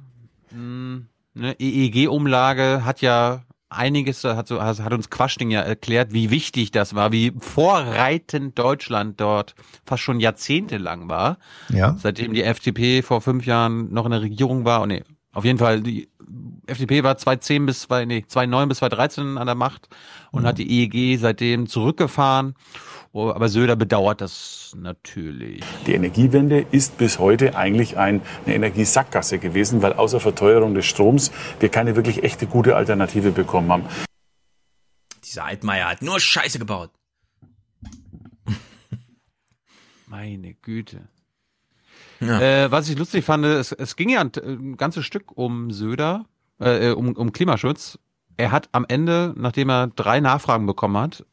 mh, 0.52 1.02
ne, 1.34 1.56
EEG-Umlage 1.60 2.86
hat 2.86 3.02
ja 3.02 3.44
einiges, 3.70 4.24
hat, 4.24 4.48
so, 4.48 4.62
hat 4.62 4.94
uns 4.94 5.10
Quaschding 5.10 5.52
ja 5.52 5.62
erklärt, 5.62 6.12
wie 6.12 6.32
wichtig 6.32 6.72
das 6.72 6.96
war, 6.96 7.12
wie 7.12 7.34
vorreitend 7.40 8.58
Deutschland 8.58 9.20
dort 9.22 9.56
fast 9.86 10.04
schon 10.04 10.20
jahrzehntelang 10.20 11.08
war. 11.08 11.38
Ja. 11.70 11.96
Seitdem 12.00 12.34
die 12.34 12.44
FDP 12.44 13.02
vor 13.02 13.22
fünf 13.22 13.46
Jahren 13.46 13.94
noch 13.94 14.06
in 14.06 14.12
der 14.12 14.22
Regierung 14.22 14.66
war. 14.66 14.82
Und 14.82 14.90
nee, 14.90 15.04
auf 15.34 15.46
jeden 15.46 15.60
Fall 15.60 15.82
die 15.82 16.10
FDP 16.68 17.04
war 17.04 17.18
2010 17.18 17.66
bis 17.66 17.82
2, 17.82 18.06
nee, 18.06 18.24
2009 18.28 18.70
bis 18.70 18.78
2013 18.80 19.38
an 19.38 19.46
der 19.48 19.56
Macht 19.56 19.90
und 20.32 20.44
Mhm. 20.44 20.48
hat 20.48 20.58
die 20.60 20.70
EEG 20.84 21.18
seitdem 21.20 21.68
zurückgefahren. 21.68 22.54
Oh, 23.12 23.32
Aber 23.32 23.50
Söder 23.50 23.76
bedauert 23.76 24.22
das 24.22 24.76
natürlich. 24.78 25.64
Die 25.88 25.94
Energiewende 25.94 26.64
ist 26.72 27.00
bis 27.00 27.18
heute 27.18 27.56
eigentlich 27.56 27.98
ein, 27.98 28.22
eine 28.46 28.54
Energiesackgasse 28.56 29.40
gewesen, 29.40 29.82
weil 29.82 29.94
außer 29.94 30.20
Verteuerung 30.20 30.76
des 30.76 30.86
Stroms 30.86 31.32
wir 31.60 31.70
keine 31.70 31.96
wirklich 31.96 32.24
echte 32.24 32.46
gute 32.46 32.76
Alternative 32.76 33.32
bekommen 33.32 33.72
haben. 33.72 33.84
Dieser 35.26 35.46
Altmaier 35.46 35.90
hat 35.90 36.02
nur 36.04 36.20
Scheiße 36.20 36.60
gebaut. 36.60 36.92
Meine 40.06 40.54
Güte. 40.54 41.02
Ja. 42.20 42.40
Äh, 42.40 42.72
was 42.72 42.90
ich 42.90 42.98
lustig 42.98 43.24
fand, 43.24 43.46
es, 43.46 43.72
es 43.72 43.96
ging 43.96 44.10
ja 44.10 44.22
ein, 44.22 44.32
ein 44.44 44.78
ganzes 44.78 45.06
Stück 45.06 45.38
um 45.38 45.72
Söder, 45.72 46.26
äh, 46.60 46.92
um, 46.92 47.14
um 47.14 47.32
Klimaschutz. 47.32 48.00
Er 48.38 48.52
hat 48.52 48.70
am 48.72 48.86
Ende, 48.88 49.34
nachdem 49.38 49.70
er 49.70 49.88
drei 49.88 50.20
Nachfragen 50.20 50.66
bekommen 50.66 50.98
hat, 50.98 51.26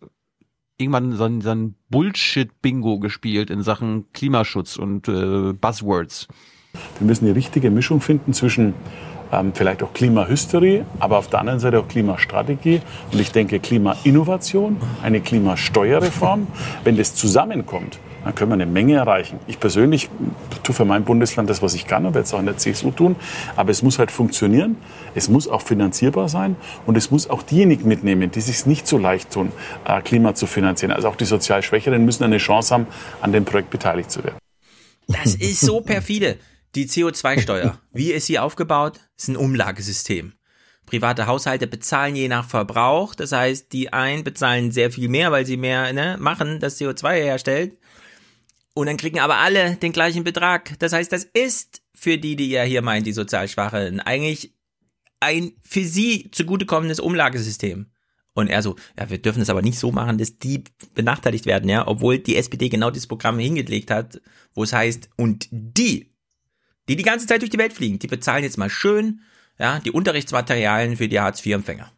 irgendwann 0.79 1.13
so 1.13 1.25
ein, 1.25 1.41
so 1.41 1.51
ein 1.51 1.75
Bullshit-Bingo 1.89 2.99
gespielt 2.99 3.51
in 3.51 3.63
Sachen 3.63 4.13
Klimaschutz 4.13 4.77
und 4.77 5.09
äh, 5.09 5.53
Buzzwords. 5.53 6.29
Wir 6.99 7.07
müssen 7.07 7.27
die 7.27 7.33
richtige 7.33 7.71
Mischung 7.71 8.01
finden 8.01 8.35
zwischen 8.35 8.75
ähm, 9.33 9.53
vielleicht 9.55 9.83
auch 9.83 9.93
Klimahysterie, 9.93 10.85
aber 10.99 11.19
auf 11.19 11.29
der 11.29 11.41
anderen 11.41 11.61
Seite 11.61 11.81
auch 11.81 11.89
Klimastrategie. 11.89 12.83
Und 13.13 13.21
ich 13.21 13.33
denke 13.33 13.61
Klimainnovation, 13.61 14.77
eine 15.03 15.21
Klimasteuerreform. 15.21 16.47
Wenn 16.85 16.97
das 16.97 17.15
zusammenkommt, 17.15 17.99
dann 18.27 18.35
können 18.35 18.51
wir 18.51 18.55
eine 18.55 18.67
Menge 18.67 18.95
erreichen. 18.95 19.39
Ich 19.47 19.61
persönlich 19.61 20.11
tue 20.65 20.75
für 20.75 20.85
mein 20.85 21.05
Bundesland 21.05 21.49
das, 21.49 21.63
was 21.63 21.75
ich 21.75 21.87
kann 21.87 22.07
und 22.07 22.15
werde 22.15 22.27
es 22.27 22.35
auch 22.35 22.41
in 22.41 22.47
der 22.47 22.57
CSU 22.57 22.91
tun. 22.91 23.15
Aber 23.55 23.71
es 23.71 23.85
muss 23.85 24.01
halt 24.01 24.11
funktionieren, 24.11 24.77
es 25.15 25.29
muss 25.29 25.47
auch 25.47 25.63
finanzierbar 25.63 26.29
sein 26.29 26.57
und 26.87 26.97
es 26.97 27.13
muss 27.13 27.31
auch 27.31 27.45
diejenigen 27.45 27.87
mitnehmen, 27.87 28.33
die 28.33 28.41
sich 28.41 28.67
nicht 28.67 28.89
so 28.89 28.99
leicht 28.99 29.31
tun, 29.31 29.53
äh, 29.85 30.03
Klima 30.03 30.35
zu 30.35 30.49
finanzieren. 30.49 30.91
Also 30.91 31.07
auch 31.07 31.15
die 31.15 31.25
sozial 31.25 31.63
Schwächeren 31.63 32.05
müssen 32.05 32.25
eine 32.25 32.39
Chance 32.39 32.75
haben, 32.75 32.89
an 33.21 33.31
dem 33.31 33.45
Projekt 33.45 33.71
beteiligt 33.71 34.11
zu 34.11 34.25
werden. 34.25 34.39
Das 35.07 35.37
ist 35.37 35.61
so 35.61 35.81
perfide. 35.81 36.37
Die 36.75 36.89
CO2-Steuer, 36.89 37.79
wie 37.93 38.11
ist 38.11 38.27
sie 38.27 38.41
aufgebaut? 38.41 38.99
Ist 39.17 39.29
ein 39.29 39.37
Umlagesystem. 39.37 40.33
Private 40.85 41.29
Haushalte 41.29 41.69
bezahlen 41.69 42.17
je 42.17 42.27
nach 42.27 42.49
Verbrauch. 42.49 43.15
Das 43.15 43.31
heißt, 43.31 43.73
die 43.73 43.93
einen 43.93 44.25
bezahlen 44.25 44.73
sehr 44.73 44.91
viel 44.91 45.09
mehr, 45.09 45.31
weil 45.31 45.47
sie 45.47 45.57
mehr 45.57 45.93
ne, 45.93 46.17
machen, 46.19 46.59
das 46.59 46.81
CO2 46.81 47.15
herstellt. 47.23 47.77
Und 48.77 48.89
dann 48.89 48.99
kriegen 48.99 49.21
aber 49.21 49.39
alle 49.39 49.77
den 49.77 49.93
gleichen 49.93 50.23
Betrag. 50.23 50.79
Das 50.81 50.93
heißt, 50.93 51.11
das 51.11 51.25
ist 51.25 51.81
für 51.95 52.19
die, 52.19 52.37
die 52.37 52.51
ja 52.51 52.63
hier 52.63 52.83
meint, 52.83 53.07
die 53.07 53.15
sozial 53.15 53.49
Schwachen, 53.49 54.01
eigentlich 54.01 54.53
ein 55.19 55.53
für 55.63 55.83
sie 55.83 56.31
zugutekommendes 56.31 57.01
Umlagesystem. 57.01 57.87
Und 58.35 58.49
er 58.49 58.61
so, 58.61 58.77
ja, 58.99 59.09
wir 59.09 59.17
dürfen 59.17 59.41
es 59.41 59.49
aber 59.49 59.63
nicht 59.63 59.79
so 59.79 59.93
machen, 59.93 60.19
dass 60.19 60.39
die 60.39 60.63
benachteiligt 60.95 61.47
werden, 61.47 61.71
ja, 61.71 61.89
obwohl 61.89 62.19
die 62.19 62.37
SPD 62.37 62.69
genau 62.69 62.91
dieses 62.91 63.07
Programm 63.07 63.39
hingelegt 63.39 63.91
hat, 63.91 64.21
wo 64.53 64.63
es 64.63 64.75
heißt, 64.75 65.09
und 65.17 65.49
die, 65.51 66.13
die 66.87 66.97
die 66.97 67.03
ganze 67.03 67.27
Zeit 67.27 67.41
durch 67.41 67.51
die 67.51 67.59
Welt 67.59 67.73
fliegen, 67.73 67.99
die 67.99 68.09
bezahlen 68.09 68.45
jetzt 68.45 68.59
mal 68.59 68.69
schön, 68.69 69.23
ja, 69.59 69.81
die 69.81 69.91
Unterrichtsmaterialien 69.91 70.99
für 70.99 71.09
die 71.09 71.19
Hartz-IV-Empfänger. 71.19 71.91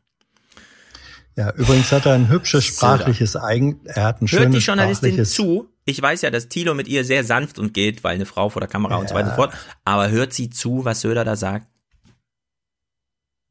Ja, 1.34 1.52
übrigens 1.54 1.90
hat 1.90 2.06
er 2.06 2.14
ein 2.14 2.28
hübsches 2.28 2.64
sprachliches 2.64 3.34
Eigen, 3.34 3.80
er 3.84 4.04
hat 4.04 4.22
ein 4.22 4.28
Hört 4.28 4.42
schönes 4.42 4.58
die 4.58 4.64
Journalistin 4.64 5.24
zu? 5.24 5.68
Ich 5.88 6.02
weiß 6.02 6.20
ja, 6.20 6.30
dass 6.30 6.48
Thilo 6.48 6.74
mit 6.74 6.86
ihr 6.86 7.02
sehr 7.02 7.24
sanft 7.24 7.58
und 7.58 7.72
geht, 7.72 8.04
weil 8.04 8.14
eine 8.14 8.26
Frau 8.26 8.50
vor 8.50 8.60
der 8.60 8.68
Kamera 8.68 8.96
und 8.96 9.08
so 9.08 9.14
weiter 9.14 9.28
und 9.28 9.30
so 9.30 9.36
fort. 9.36 9.54
Aber 9.86 10.10
hört 10.10 10.34
sie 10.34 10.50
zu, 10.50 10.84
was 10.84 11.00
Söder 11.00 11.24
da 11.24 11.34
sagt? 11.34 11.66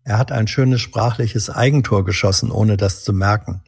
Er 0.04 0.20
hat 0.20 0.32
ein 0.32 0.48
schönes 0.48 0.80
sprachliches 0.80 1.50
Eigentor 1.50 2.06
geschossen, 2.06 2.52
ohne 2.52 2.78
das 2.78 3.04
zu 3.04 3.12
merken. 3.12 3.64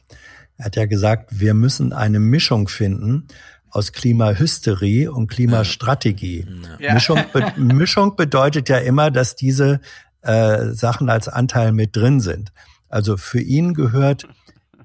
Er 0.56 0.66
hat 0.66 0.76
ja 0.76 0.86
gesagt, 0.86 1.40
wir 1.40 1.52
müssen 1.52 1.92
eine 1.92 2.20
Mischung 2.20 2.68
finden 2.68 3.26
aus 3.70 3.92
Klimahysterie 3.92 5.08
und 5.08 5.26
Klimastrategie. 5.26 6.46
Ja. 6.78 6.94
Mischung, 6.94 7.24
be 7.32 7.52
Mischung 7.56 8.14
bedeutet 8.14 8.68
ja 8.68 8.78
immer, 8.78 9.10
dass 9.10 9.34
diese 9.34 9.80
äh, 10.22 10.66
Sachen 10.66 11.10
als 11.10 11.26
Anteil 11.26 11.72
mit 11.72 11.96
drin 11.96 12.20
sind. 12.20 12.52
Also 12.88 13.16
für 13.16 13.40
ihn 13.40 13.74
gehört 13.74 14.28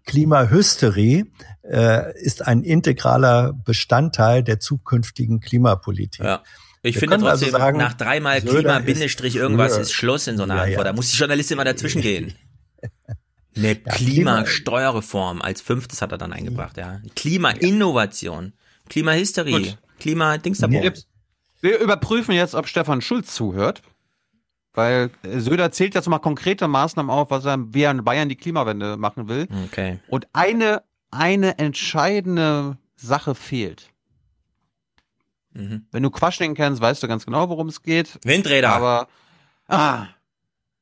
Klimahysterie 0.08 1.28
äh, 1.70 2.18
ist 2.22 2.46
ein 2.46 2.64
integraler 2.64 3.54
Bestandteil 3.54 4.44
der 4.44 4.60
zukünftigen 4.60 5.40
Klimapolitik. 5.40 6.24
Ja. 6.24 6.44
Ich 6.82 6.96
Wir 6.96 7.00
finde 7.00 7.16
also 7.16 7.28
trotzdem, 7.28 7.52
sagen, 7.52 7.78
nach 7.80 7.94
dreimal 7.94 8.42
Söder 8.42 8.82
Klima, 8.82 9.66
ist 9.82 9.92
Schluss 9.94 10.28
in 10.28 10.38
so 10.38 10.44
einer 10.44 10.56
Ja, 10.58 10.62
Antwort. 10.64 10.78
ja. 10.86 10.92
Da 10.92 10.94
muss 10.94 11.10
die 11.10 11.18
Journalistin 11.18 11.58
mal 11.58 11.64
dazwischen 11.64 12.02
gehen. 12.02 12.36
Eine 13.58 13.76
Klima- 13.76 14.44
Klimasteuerreform 14.44 15.42
als 15.42 15.62
fünftes 15.62 16.02
hat 16.02 16.12
er 16.12 16.18
dann 16.18 16.34
eingebracht, 16.34 16.78
ja. 16.78 17.00
Klimainnovation, 17.16 18.54
Klimahysterie. 18.90 19.78
Klima-Dingsdabum. 20.00 20.82
Wir, 20.82 20.94
wir 21.62 21.80
überprüfen 21.80 22.36
jetzt, 22.36 22.54
ob 22.54 22.68
Stefan 22.68 23.02
Schulz 23.02 23.34
zuhört. 23.34 23.82
Weil 24.74 25.10
Söder 25.24 25.72
zählt 25.72 25.96
jetzt 25.96 26.10
mal 26.10 26.20
konkrete 26.20 26.68
Maßnahmen 26.68 27.10
auf, 27.10 27.32
was 27.32 27.46
er, 27.46 27.58
wie 27.74 27.84
er 27.84 27.92
in 27.92 28.04
Bayern 28.04 28.28
die 28.28 28.36
Klimawende 28.36 28.98
machen 28.98 29.30
will. 29.30 29.48
Okay. 29.68 30.00
Und 30.10 30.28
eine, 30.34 30.84
eine 31.16 31.58
entscheidende 31.58 32.78
Sache 32.96 33.36
fehlt. 33.36 33.90
Mhm. 35.54 35.88
Wenn 35.92 36.04
du 36.04 36.10
Quaschning 36.10 36.54
kennst, 36.54 36.82
weißt 36.82 37.02
du 37.02 37.08
ganz 37.08 37.26
genau, 37.26 37.50
worum 37.50 37.70
es 37.70 37.82
geht. 37.82 38.20
Windräder. 38.24 38.70
Aber, 38.70 39.08
ah. 39.68 40.08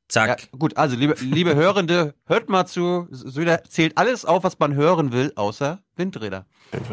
Zack. 0.08 0.42
Ja, 0.42 0.58
gut, 0.58 0.76
also 0.76 0.96
liebe, 0.96 1.14
liebe 1.20 1.54
Hörende, 1.54 2.14
hört 2.26 2.48
mal 2.48 2.66
zu. 2.66 3.08
Söder 3.10 3.64
zählt 3.64 3.96
alles 3.96 4.24
auf, 4.24 4.44
was 4.44 4.58
man 4.58 4.74
hören 4.74 5.12
will, 5.12 5.32
außer 5.34 5.80
Windräder. 5.96 6.46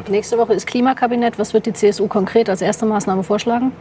Nächste 0.07 0.37
Woche 0.37 0.53
ist 0.53 0.65
Klimakabinett. 0.65 1.37
Was 1.37 1.53
wird 1.53 1.65
die 1.65 1.73
CSU 1.73 2.07
konkret 2.07 2.49
als 2.49 2.61
erste 2.61 2.85
Maßnahme 2.85 3.23
vorschlagen? 3.23 3.73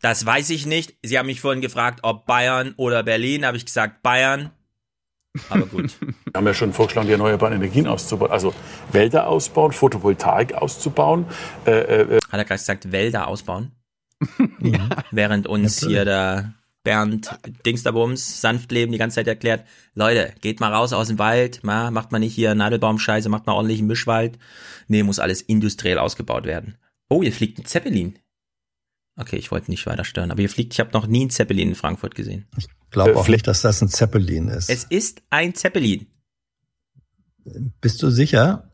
Das 0.00 0.24
weiß 0.24 0.50
ich 0.50 0.66
nicht. 0.66 0.96
Sie 1.02 1.18
haben 1.18 1.26
mich 1.26 1.40
vorhin 1.40 1.60
gefragt, 1.60 2.00
ob 2.02 2.26
Bayern 2.26 2.74
oder 2.76 3.02
Berlin. 3.02 3.44
Habe 3.44 3.56
ich 3.56 3.66
gesagt 3.66 4.02
Bayern. 4.02 4.50
Aber 5.48 5.66
gut. 5.66 5.96
haben 6.34 6.46
ja 6.46 6.54
schon 6.54 6.72
vorgeschlagen, 6.72 7.06
die 7.06 7.12
erneuerbaren 7.12 7.54
Energien 7.54 7.86
auszubauen, 7.86 8.30
also 8.30 8.52
Wälder 8.92 9.28
ausbauen, 9.28 9.72
Photovoltaik 9.72 10.54
auszubauen. 10.54 11.26
Äh, 11.66 11.70
äh, 11.70 12.16
Hat 12.16 12.32
er 12.32 12.44
gerade 12.44 12.58
gesagt, 12.58 12.92
Wälder 12.92 13.28
ausbauen? 13.28 13.72
Während 15.10 15.46
uns 15.46 15.80
hier 15.80 16.04
der 16.04 16.54
Bernd 16.82 17.30
Dingsterbums 17.64 18.40
Sanftleben 18.40 18.92
die 18.92 18.98
ganze 18.98 19.16
Zeit 19.16 19.28
erklärt, 19.28 19.64
Leute, 19.94 20.34
geht 20.40 20.60
mal 20.60 20.72
raus 20.72 20.92
aus 20.92 21.08
dem 21.08 21.18
Wald, 21.18 21.62
ma, 21.62 21.90
macht 21.90 22.12
mal 22.12 22.18
nicht 22.18 22.34
hier 22.34 22.54
Nadelbaumscheiße, 22.54 23.28
macht 23.28 23.46
mal 23.46 23.52
ordentlich 23.52 23.78
einen 23.78 23.88
Mischwald. 23.88 24.38
Nee, 24.88 25.02
muss 25.02 25.18
alles 25.18 25.42
industriell 25.42 25.98
ausgebaut 25.98 26.44
werden. 26.44 26.76
Oh, 27.08 27.22
hier 27.22 27.32
fliegt 27.32 27.58
ein 27.58 27.64
Zeppelin. 27.64 28.18
Okay, 29.20 29.36
ich 29.36 29.50
wollte 29.50 29.70
nicht 29.70 29.84
weiter 29.86 30.04
stören, 30.04 30.30
aber 30.30 30.40
hier 30.40 30.48
fliegt, 30.48 30.72
ich 30.72 30.80
habe 30.80 30.90
noch 30.92 31.06
nie 31.06 31.20
einen 31.20 31.30
Zeppelin 31.30 31.68
in 31.68 31.74
Frankfurt 31.74 32.14
gesehen. 32.14 32.46
Ich 32.56 32.66
glaube 32.90 33.16
auch 33.16 33.28
nicht, 33.28 33.46
dass 33.46 33.60
das 33.60 33.82
ein 33.82 33.88
Zeppelin 33.90 34.48
ist. 34.48 34.70
Es 34.70 34.84
ist 34.84 35.20
ein 35.28 35.54
Zeppelin. 35.54 36.06
Bist 37.80 38.02
du 38.02 38.10
sicher, 38.10 38.68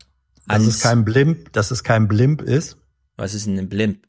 dass 0.47 0.61
Ans- 0.61 0.67
es 0.75 0.79
kein 0.79 1.03
Blimp, 1.03 1.51
dass 1.51 1.71
es 1.71 1.83
kein 1.83 2.07
Blimp 2.07 2.41
ist? 2.41 2.77
Was 3.17 3.33
ist 3.33 3.45
denn 3.45 3.59
ein 3.59 3.67
Blimp? 3.67 4.07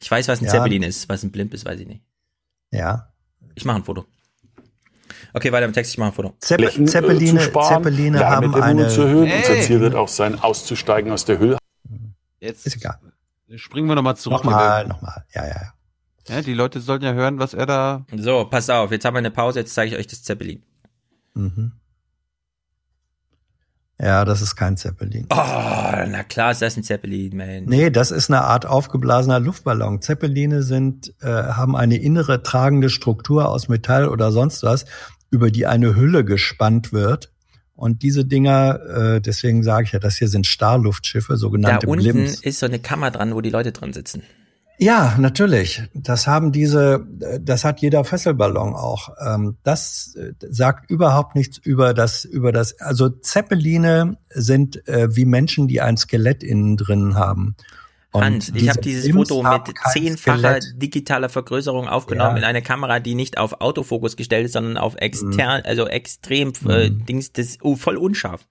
Ich 0.00 0.08
weiß, 0.10 0.28
was 0.28 0.40
ein 0.40 0.44
Ja. 0.44 0.50
Zeppelin 0.52 0.82
ist. 0.84 1.08
Was 1.08 1.22
ein 1.24 1.30
Blimp 1.32 1.52
ist, 1.54 1.64
weiß 1.64 1.80
ich 1.80 1.86
nicht. 1.88 2.02
Ja. 2.70 3.12
Ich 3.56 3.64
mache 3.64 3.78
ein 3.78 3.84
Foto. 3.84 4.04
Okay, 5.32 5.50
weiter 5.50 5.66
im 5.66 5.72
Text, 5.72 5.92
ich 5.92 5.98
mache 5.98 6.10
ein 6.10 6.14
Foto. 6.14 6.34
Zepp 6.38 6.60
Flächen, 6.60 6.84
äh, 6.84 6.88
Zeppeline, 6.88 7.40
zu 7.40 7.44
sparen, 7.46 7.82
Zeppeline 7.84 8.18
haben 8.20 8.54
eine. 8.54 8.88
zu 8.88 9.02
erhöhen. 9.02 9.26
Hey. 9.26 9.38
Unser 9.50 9.66
Ziel 9.66 9.80
wird 9.80 9.94
auch 9.96 10.08
sein, 10.08 10.38
auszusteigen 10.38 11.10
aus 11.10 11.24
der 11.24 11.38
Hülle. 11.40 11.58
Jetzt 12.40 12.66
Ist 12.66 12.76
egal. 12.76 12.98
Springen 13.56 13.88
wir 13.88 13.94
nochmal 13.94 14.16
zurück. 14.16 14.44
Nochmal, 14.44 14.86
nochmal. 14.86 15.24
Ja, 15.34 15.46
ja, 15.46 15.54
ja. 15.54 15.72
Ja, 16.28 16.40
die 16.40 16.54
Leute 16.54 16.80
sollten 16.80 17.04
ja 17.04 17.12
hören, 17.12 17.38
was 17.38 17.52
er 17.52 17.66
da. 17.66 18.06
So, 18.16 18.46
passt 18.46 18.70
auf, 18.70 18.90
jetzt 18.90 19.04
haben 19.04 19.14
wir 19.14 19.18
eine 19.18 19.30
Pause, 19.30 19.60
jetzt 19.60 19.74
zeige 19.74 19.94
ich 19.94 19.98
euch 19.98 20.06
das 20.06 20.22
Zeppelin. 20.22 20.62
Mhm. 21.34 21.72
Ja, 24.00 24.24
das 24.24 24.42
ist 24.42 24.56
kein 24.56 24.76
Zeppelin. 24.76 25.26
Oh, 25.30 25.36
na 25.36 26.24
klar 26.24 26.50
ist 26.50 26.62
das 26.62 26.76
ein 26.76 26.82
Zeppelin, 26.82 27.36
man. 27.36 27.64
Nee, 27.66 27.90
das 27.90 28.10
ist 28.10 28.28
eine 28.28 28.42
Art 28.42 28.66
aufgeblasener 28.66 29.38
Luftballon. 29.38 30.02
Zeppeline 30.02 30.62
sind, 30.62 31.14
äh, 31.20 31.28
haben 31.28 31.76
eine 31.76 31.96
innere 31.96 32.42
tragende 32.42 32.90
Struktur 32.90 33.48
aus 33.48 33.68
Metall 33.68 34.08
oder 34.08 34.32
sonst 34.32 34.64
was, 34.64 34.84
über 35.30 35.50
die 35.50 35.66
eine 35.66 35.94
Hülle 35.94 36.24
gespannt 36.24 36.92
wird. 36.92 37.33
Und 37.76 38.02
diese 38.02 38.24
Dinger, 38.24 38.80
äh, 39.14 39.20
deswegen 39.20 39.62
sage 39.62 39.86
ich 39.86 39.92
ja, 39.92 39.98
das 39.98 40.16
hier 40.16 40.28
sind 40.28 40.46
Starluftschiffe, 40.46 41.32
Da 41.32 41.36
sogenannte 41.36 41.86
unten 41.88 42.04
Blimps. 42.04 42.40
ist 42.40 42.60
so 42.60 42.66
eine 42.66 42.78
Kammer 42.78 43.10
dran, 43.10 43.34
wo 43.34 43.40
die 43.40 43.50
Leute 43.50 43.72
drin 43.72 43.92
sitzen. 43.92 44.22
Ja, 44.78 45.16
natürlich. 45.18 45.82
Das 45.94 46.26
haben 46.26 46.50
diese, 46.50 47.06
das 47.40 47.64
hat 47.64 47.80
jeder 47.80 48.04
Fesselballon 48.04 48.74
auch. 48.74 49.10
Ähm, 49.24 49.56
Das 49.62 50.16
äh, 50.16 50.32
sagt 50.50 50.90
überhaupt 50.90 51.36
nichts 51.36 51.58
über 51.58 51.94
das, 51.94 52.24
über 52.24 52.50
das. 52.50 52.80
Also 52.80 53.08
Zeppeline 53.08 54.16
sind 54.30 54.86
äh, 54.88 55.14
wie 55.14 55.26
Menschen, 55.26 55.68
die 55.68 55.80
ein 55.80 55.96
Skelett 55.96 56.42
innen 56.42 56.76
drin 56.76 57.14
haben. 57.14 57.54
Hans, 58.20 58.52
ich 58.54 58.68
habe 58.68 58.80
dieses 58.80 59.04
Sims 59.04 59.28
Foto 59.28 59.42
mit 59.42 59.62
zehnfacher 59.92 60.60
Skelett. 60.60 60.82
digitaler 60.82 61.28
Vergrößerung 61.28 61.88
aufgenommen 61.88 62.32
Ja. 62.36 62.38
in 62.38 62.44
eine 62.44 62.62
Kamera, 62.62 63.00
die 63.00 63.14
nicht 63.14 63.38
auf 63.38 63.60
Autofokus 63.60 64.16
gestellt 64.16 64.46
ist, 64.46 64.52
sondern 64.52 64.76
auf 64.76 64.94
extern, 64.96 65.62
also 65.64 65.86
extrem 65.88 66.52
äh, 66.68 66.90
Dings, 66.90 67.32
das 67.32 67.46
ist 67.46 67.58
oh, 67.64 67.76
voll 67.76 67.96
unscharf. 67.96 68.46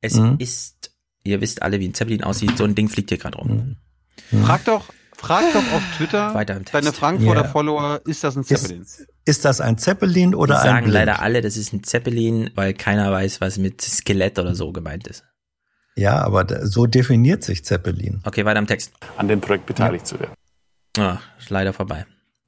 Es 0.00 0.14
Mhm. 0.14 0.36
ist, 0.38 0.92
ihr 1.22 1.40
wisst 1.40 1.62
alle, 1.62 1.80
wie 1.80 1.88
ein 1.88 1.94
Zeppelin 1.94 2.24
aussieht, 2.24 2.56
so 2.58 2.64
ein 2.64 2.74
Ding 2.74 2.88
fliegt 2.88 3.10
hier 3.10 3.18
gerade 3.18 3.38
rum. 3.38 3.76
Frag 4.44 4.64
doch, 4.64 4.86
frag 5.16 5.44
doch 5.52 5.72
auf 5.72 5.82
Twitter 5.96 6.32
deine 6.72 6.92
Frankfurter 6.92 7.42
Ja. 7.42 7.48
Follower, 7.48 8.00
ist 8.06 8.24
das 8.24 8.36
ein 8.36 8.44
Zeppelin? 8.44 8.82
Ist, 8.82 9.06
ist 9.24 9.44
das 9.44 9.60
ein 9.60 9.78
Zeppelin 9.78 10.34
oder 10.34 10.54
Die 10.54 10.60
ein 10.60 10.64
sagen 10.66 10.84
Blind? 10.84 10.94
leider 10.94 11.20
alle, 11.22 11.40
das 11.42 11.56
ist 11.56 11.72
ein 11.72 11.82
Zeppelin, 11.84 12.50
weil 12.54 12.74
keiner 12.74 13.10
weiß, 13.10 13.40
was 13.40 13.58
mit 13.58 13.80
Skelett 13.82 14.38
oder 14.38 14.54
so 14.54 14.72
gemeint 14.72 15.06
ist. 15.08 15.24
Ja, 15.96 16.20
aber 16.22 16.66
so 16.66 16.86
definiert 16.86 17.44
sich 17.44 17.64
Zeppelin. 17.64 18.20
Okay, 18.24 18.44
weiter 18.44 18.58
im 18.58 18.66
Text. 18.66 18.92
An 19.16 19.28
dem 19.28 19.40
Projekt 19.40 19.66
beteiligt 19.66 20.06
zu 20.06 20.18
werden. 20.18 20.34
Ah, 20.98 21.18
ist 21.38 21.50
leider 21.50 21.72
vorbei. 21.72 22.06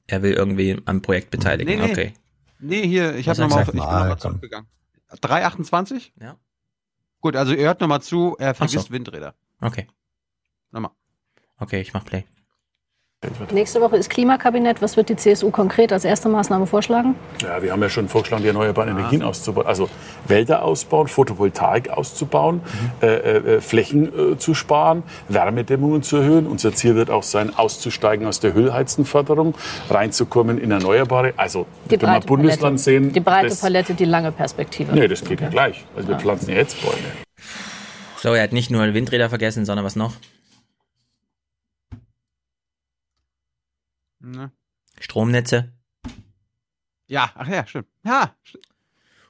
Er 0.08 0.22
will 0.22 0.32
irgendwie 0.32 0.80
am 0.84 1.02
Projekt 1.02 1.30
beteiligen. 1.30 1.78
Nee, 1.78 1.84
nee. 1.86 1.92
Okay. 1.92 2.14
Nee, 2.58 2.86
hier, 2.86 3.14
ich 3.16 3.28
habe 3.28 3.40
nochmal 3.40 3.62
er 3.62 3.68
ich 3.68 3.74
noch 3.74 3.86
Ah, 3.86 4.08
mal 4.08 4.18
zurückgegangen. 4.18 4.68
328? 5.20 6.14
Ja. 6.20 6.36
Gut, 7.20 7.36
also 7.36 7.52
ihr 7.52 7.66
hört 7.66 7.80
nochmal 7.80 8.02
zu, 8.02 8.36
er 8.38 8.50
Ach 8.50 8.54
so. 8.54 8.58
vergisst 8.58 8.90
Windräder. 8.90 9.34
Okay. 9.60 9.86
Nochmal. 10.70 10.92
Okay, 11.58 11.80
ich 11.80 11.92
mach 11.92 12.04
Play. 12.04 12.24
Nächste 13.52 13.80
Woche 13.80 13.96
ist 13.96 14.10
Klimakabinett. 14.10 14.82
Was 14.82 14.96
wird 14.96 15.08
die 15.08 15.16
CSU 15.16 15.50
konkret 15.50 15.92
als 15.92 16.04
erste 16.04 16.28
Maßnahme 16.28 16.66
vorschlagen? 16.66 17.14
Ja, 17.42 17.62
wir 17.62 17.72
haben 17.72 17.82
ja 17.82 17.88
schon 17.88 18.08
vorgeschlagen, 18.08 18.42
die 18.42 18.48
erneuerbaren 18.48 18.90
Energien 18.90 19.22
auszubauen, 19.22 19.66
also 19.66 19.88
Wälder 20.26 20.62
ausbauen, 20.62 21.08
Photovoltaik 21.08 21.90
auszubauen, 21.90 22.60
äh, 23.02 23.06
äh, 23.06 23.60
Flächen 23.60 24.32
äh, 24.34 24.38
zu 24.38 24.54
sparen, 24.54 25.02
Wärmedämmungen 25.28 26.02
zu 26.02 26.16
erhöhen. 26.18 26.46
Unser 26.46 26.72
Ziel 26.74 26.94
wird 26.94 27.10
auch 27.10 27.22
sein, 27.22 27.56
auszusteigen 27.56 28.26
aus 28.26 28.40
der 28.40 28.56
Ölheizenförderung, 28.56 29.54
reinzukommen 29.90 30.58
in 30.58 30.70
Erneuerbare. 30.70 31.34
Also, 31.36 31.66
Die 31.86 31.92
wenn 31.92 32.00
wir 32.00 32.06
breite 32.08 32.26
Bundesland 32.26 32.60
Palette. 32.62 32.78
sehen, 32.82 33.12
Die 33.12 33.20
breite 33.20 33.48
das, 33.48 33.60
Palette, 33.60 33.94
die 33.94 34.04
lange 34.04 34.32
Perspektive. 34.32 34.92
nee, 34.94 35.08
das 35.08 35.24
geht 35.24 35.40
ja 35.40 35.48
gleich. 35.48 35.84
Also 35.96 36.08
wir 36.08 36.14
Ja. 36.14 36.20
pflanzen 36.20 36.50
ja 36.50 36.56
jetzt 36.56 36.80
Bäume. 36.82 36.96
So, 38.18 38.32
er 38.34 38.42
hat 38.42 38.52
nicht 38.52 38.70
nur 38.70 38.92
Windräder 38.94 39.28
vergessen, 39.28 39.64
sondern 39.64 39.84
was 39.84 39.94
noch? 39.96 40.12
Ne? 44.26 44.50
Stromnetze. 44.98 45.72
Ja, 47.06 47.30
ach 47.34 47.48
ja, 47.48 47.66
stimmt. 47.66 47.88
Ja, 48.04 48.34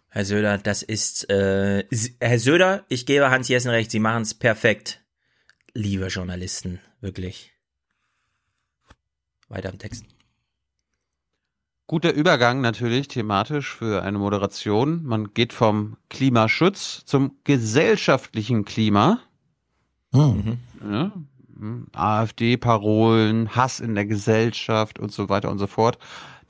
Herr 0.09 0.25
Söder, 0.25 0.57
das 0.57 0.83
ist, 0.83 1.29
äh, 1.29 1.85
Herr 2.21 2.39
Söder, 2.39 2.87
ich 2.89 3.05
gebe 3.05 3.31
Hans 3.31 3.49
Jessen 3.49 3.71
recht, 3.71 3.91
Sie 3.91 3.99
machen 3.99 4.23
es 4.23 4.33
perfekt. 4.33 5.05
Liebe 5.75 6.07
Journalisten, 6.07 6.81
wirklich. 7.03 7.53
Weiter 9.49 9.69
im 9.69 9.79
Text. 9.79 10.07
Guter 11.87 12.15
Übergang 12.15 12.63
natürlich 12.63 13.09
thematisch 13.09 13.75
für 13.75 14.03
eine 14.03 14.17
Moderation. 14.17 15.05
Man 15.05 15.35
geht 15.35 15.53
vom 15.53 15.99
Klimaschutz 16.09 17.05
zum 17.05 17.37
gesellschaftlichen 17.45 18.65
Klima. 18.65 19.21
Hm. 20.15 20.57
Ja. 20.83 21.13
Hm, 21.59 21.87
AfD-Parolen, 21.95 23.55
Hass 23.55 23.81
in 23.81 23.95
der 23.95 24.07
Gesellschaft 24.07 24.99
und 24.99 25.13
so 25.13 25.29
weiter 25.29 25.51
und 25.51 25.59
so 25.59 25.67
fort. 25.67 25.99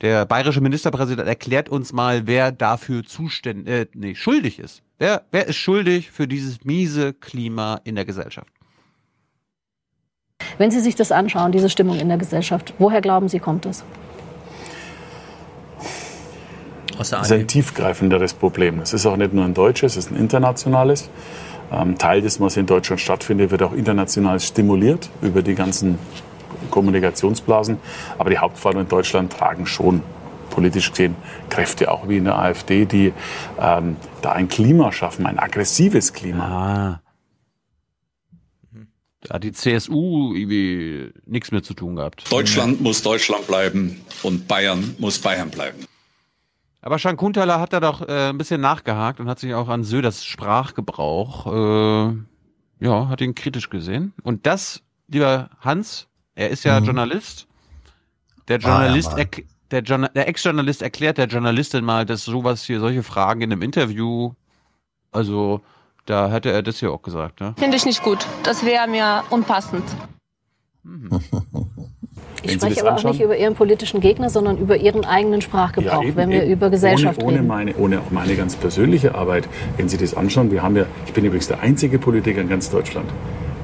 Der 0.01 0.25
bayerische 0.25 0.61
Ministerpräsident 0.61 1.27
erklärt 1.27 1.69
uns 1.69 1.91
mal, 1.91 2.27
wer 2.27 2.51
dafür 2.51 3.03
zuständig, 3.03 3.67
äh, 3.67 3.87
nee, 3.93 4.15
schuldig 4.15 4.59
ist. 4.59 4.83
Wer, 4.99 5.23
wer 5.31 5.47
ist 5.47 5.57
schuldig 5.57 6.11
für 6.11 6.27
dieses 6.27 6.65
miese 6.65 7.13
Klima 7.13 7.81
in 7.83 7.95
der 7.95 8.05
Gesellschaft? 8.05 8.47
Wenn 10.57 10.71
Sie 10.71 10.79
sich 10.79 10.95
das 10.95 11.11
anschauen, 11.11 11.51
diese 11.51 11.69
Stimmung 11.69 11.99
in 11.99 12.09
der 12.09 12.17
Gesellschaft, 12.17 12.73
woher 12.77 13.01
glauben 13.01 13.27
Sie, 13.27 13.39
kommt 13.39 13.65
es? 13.65 13.83
Das 16.97 17.11
ist 17.11 17.31
ein 17.31 17.47
tiefgreifenderes 17.47 18.33
Problem. 18.33 18.79
Es 18.79 18.91
ist 18.91 19.05
auch 19.05 19.17
nicht 19.17 19.33
nur 19.33 19.45
ein 19.45 19.53
deutsches, 19.53 19.97
es 19.97 20.05
ist 20.05 20.11
ein 20.11 20.17
internationales. 20.17 21.09
Ähm, 21.71 21.97
Teil 21.97 22.21
des, 22.21 22.39
was 22.39 22.57
in 22.57 22.65
Deutschland 22.65 23.01
stattfindet, 23.01 23.51
wird 23.51 23.63
auch 23.63 23.73
international 23.73 24.39
stimuliert 24.39 25.09
über 25.21 25.41
die 25.41 25.55
ganzen 25.55 25.97
Kommunikationsblasen. 26.71 27.77
Aber 28.17 28.29
die 28.29 28.37
Hauptverantwortung 28.37 28.81
in 28.81 28.89
Deutschland 28.89 29.33
tragen 29.33 29.65
schon 29.65 30.01
politisch 30.49 30.91
gesehen 30.91 31.15
Kräfte, 31.49 31.91
auch 31.91 32.07
wie 32.07 32.17
in 32.17 32.23
der 32.23 32.39
AfD, 32.39 32.85
die 32.85 33.13
ähm, 33.59 33.97
da 34.21 34.31
ein 34.31 34.47
Klima 34.47 34.91
schaffen, 34.91 35.25
ein 35.25 35.39
aggressives 35.39 36.13
Klima. 36.13 37.01
Ah. 37.01 37.01
Da 39.21 39.35
hat 39.35 39.43
die 39.43 39.51
CSU 39.51 40.33
irgendwie 40.33 41.11
nichts 41.25 41.51
mehr 41.51 41.63
zu 41.63 41.73
tun 41.73 41.95
gehabt. 41.97 42.31
Deutschland 42.31 42.81
muss 42.81 43.01
Deutschland 43.01 43.45
bleiben 43.47 44.01
und 44.23 44.47
Bayern 44.47 44.95
muss 44.99 45.19
Bayern 45.19 45.49
bleiben. 45.49 45.85
Aber 46.81 46.99
Schan 46.99 47.17
Kuntala 47.17 47.59
hat 47.59 47.73
da 47.73 47.79
doch 47.79 48.07
äh, 48.07 48.29
ein 48.29 48.37
bisschen 48.37 48.61
nachgehakt 48.61 49.19
und 49.19 49.27
hat 49.27 49.39
sich 49.39 49.53
auch 49.53 49.67
an 49.67 49.83
Söders 49.83 50.23
Sprachgebrauch, 50.25 51.47
äh, 51.47 52.13
ja, 52.79 53.07
hat 53.09 53.21
ihn 53.21 53.35
kritisch 53.35 53.69
gesehen. 53.69 54.13
Und 54.23 54.45
das, 54.45 54.83
lieber 55.07 55.49
Hans, 55.59 56.07
er 56.35 56.49
ist 56.49 56.63
ja 56.63 56.79
Mhm. 56.79 56.85
Journalist. 56.85 57.47
Der 58.47 58.57
Ah, 58.57 58.59
ja, 58.61 58.67
Journalist, 58.69 59.11
Mann. 59.11 59.21
erk- 59.21 59.43
der, 59.71 59.81
der 59.81 60.27
Ex-Journalist 60.29 60.81
erklärt 60.81 61.17
der 61.17 61.25
Journalistin 61.27 61.83
mal, 61.83 62.05
dass 62.05 62.23
sowas 62.23 62.63
hier, 62.63 62.79
solche 62.79 63.03
Fragen 63.03 63.41
in 63.41 63.51
einem 63.51 63.63
Interview, 63.63 64.31
also 65.11 65.61
da 66.05 66.29
hätte 66.29 66.51
er 66.51 66.61
das 66.63 66.79
hier 66.79 66.91
auch 66.93 67.01
gesagt, 67.01 67.41
ne? 67.41 67.53
Finde 67.57 67.75
ich 67.75 67.83
nicht 67.85 68.01
gut. 68.03 68.25
Das 68.43 68.63
wäre 68.63 68.87
mir 68.87 69.23
unpassend. 69.29 69.83
Ich 72.43 72.51
Wenn 72.51 72.59
spreche 72.59 72.75
das 72.75 72.83
aber 72.83 72.97
auch 72.97 73.03
nicht 73.03 73.21
über 73.21 73.37
Ihren 73.37 73.55
politischen 73.55 73.99
Gegner, 73.99 74.29
sondern 74.29 74.57
über 74.57 74.77
Ihren 74.77 75.05
eigenen 75.05 75.41
Sprachgebrauch, 75.41 76.03
eben, 76.03 76.15
wenn 76.15 76.29
wir 76.29 76.43
eben. 76.43 76.53
über 76.53 76.69
Gesellschaft 76.69 77.19
ohne, 77.19 77.27
ohne 77.27 77.37
reden. 77.37 77.47
Meine, 77.47 77.75
ohne 77.75 77.99
auch 77.99 78.11
meine 78.11 78.35
ganz 78.35 78.55
persönliche 78.55 79.15
Arbeit, 79.15 79.47
wenn 79.77 79.89
Sie 79.89 79.97
das 79.97 80.15
anschauen, 80.15 80.51
wir 80.51 80.61
haben 80.61 80.75
ja, 80.75 80.85
ich 81.05 81.13
bin 81.13 81.25
übrigens 81.25 81.47
der 81.47 81.61
einzige 81.61 81.99
Politiker 81.99 82.41
in 82.41 82.49
ganz 82.49 82.69
Deutschland, 82.69 83.09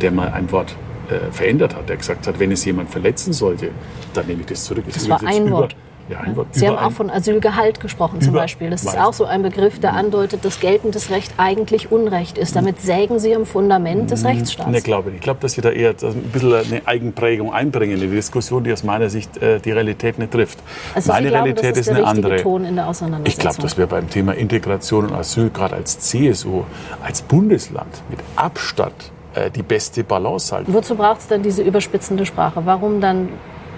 der 0.01 0.11
mal 0.11 0.29
ein 0.29 0.51
Wort 0.51 0.75
äh, 1.09 1.31
verändert 1.31 1.75
hat, 1.75 1.89
der 1.89 1.97
gesagt 1.97 2.27
hat, 2.27 2.39
wenn 2.39 2.51
es 2.51 2.65
jemand 2.65 2.89
verletzen 2.89 3.33
sollte, 3.33 3.69
dann 4.13 4.25
nehme 4.27 4.41
ich 4.41 4.47
das 4.47 4.63
zurück. 4.63 4.85
Das 4.91 5.07
war 5.09 5.23
ein 5.23 5.51
Wort. 5.51 5.75
Ja. 6.09 6.19
Sie 6.51 6.67
haben 6.67 6.77
auch 6.77 6.91
von 6.91 7.09
Asylgehalt 7.09 7.79
gesprochen 7.79 8.21
zum 8.21 8.33
Beispiel. 8.33 8.69
Das 8.69 8.83
ist 8.83 8.97
auch 8.97 9.13
so 9.13 9.25
ein 9.25 9.41
Begriff, 9.41 9.79
der 9.79 9.93
andeutet, 9.93 10.43
dass 10.43 10.59
geltendes 10.59 11.09
Recht 11.09 11.33
eigentlich 11.37 11.91
Unrecht 11.91 12.37
ist. 12.37 12.55
Damit 12.55 12.81
sägen 12.81 13.19
Sie 13.19 13.35
am 13.35 13.45
Fundament 13.45 14.11
des 14.11 14.25
Rechtsstaats. 14.25 14.69
Ne, 14.69 14.81
glaube 14.81 15.09
ich. 15.09 15.15
Ich 15.15 15.21
glaube, 15.21 15.39
dass 15.39 15.53
Sie 15.53 15.61
da 15.61 15.69
eher 15.69 15.91
ein 16.01 16.23
bisschen 16.31 16.53
eine 16.53 16.81
Eigenprägung 16.85 17.53
einbringen 17.53 17.93
in 17.93 18.01
die 18.01 18.15
Diskussion, 18.15 18.63
die 18.63 18.73
aus 18.73 18.83
meiner 18.83 19.09
Sicht 19.09 19.37
äh, 19.37 19.59
die 19.59 19.71
Realität 19.71 20.19
nicht 20.19 20.31
trifft. 20.31 20.59
Also 20.93 21.11
Meine 21.11 21.29
glauben, 21.29 21.43
Realität 21.45 21.77
ist 21.77 21.87
ist 21.87 21.89
eine 21.89 22.05
andere. 22.05 22.37
Ton 22.37 22.65
in 22.65 22.75
der 22.75 22.85
Ich 22.85 22.89
Auseinandersetzung. 22.89 23.41
glaube, 23.41 23.61
dass 23.61 23.77
wir 23.77 23.87
beim 23.87 24.09
Thema 24.09 24.33
Integration 24.33 25.07
und 25.07 25.13
Asyl 25.15 25.49
gerade 25.51 25.75
als 25.75 25.99
CSU, 25.99 26.63
als 27.03 27.21
Bundesland 27.21 28.01
mit 28.09 28.19
Abstand 28.35 28.93
äh, 29.35 29.49
die 29.49 29.63
beste 29.63 30.03
Balance 30.03 30.53
halten. 30.55 30.73
Wozu 30.73 30.95
braucht 30.95 31.21
es 31.21 31.27
dann 31.27 31.43
diese 31.43 31.61
überspitzende 31.63 32.25
Sprache? 32.25 32.61
Warum 32.65 32.99
dann 33.01 33.29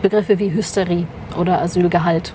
Begriffe 0.09 0.37
wie 0.37 0.53
Hysterie 0.53 1.07
oder 1.35 1.61
Asylgehalt? 1.63 2.31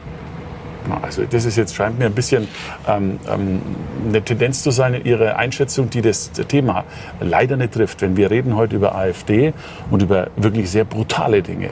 Also 1.02 1.24
das 1.24 1.44
ist 1.44 1.57
jetzt 1.57 1.73
scheint 1.76 2.00
mir 2.00 2.07
ein 2.07 2.15
bisschen 2.16 2.49
ähm, 2.89 3.20
ähm, 3.28 3.62
eine 4.08 4.24
Tendenz 4.24 4.62
zu 4.65 4.73
sein 4.73 4.94
in 4.94 5.05
Ihrer 5.05 5.36
Einschätzung, 5.36 5.89
die 5.89 6.00
das 6.02 6.32
Thema 6.32 6.84
leider 7.20 7.57
nicht 7.57 7.74
trifft. 7.74 8.00
Wenn 8.02 8.16
wir 8.16 8.28
reden 8.32 8.57
heute 8.57 8.74
über 8.74 8.97
AfD 8.97 9.52
und 9.89 10.02
über 10.02 10.31
wirklich 10.34 10.68
sehr 10.68 10.84
brutale 10.84 11.42
Dinge. 11.44 11.70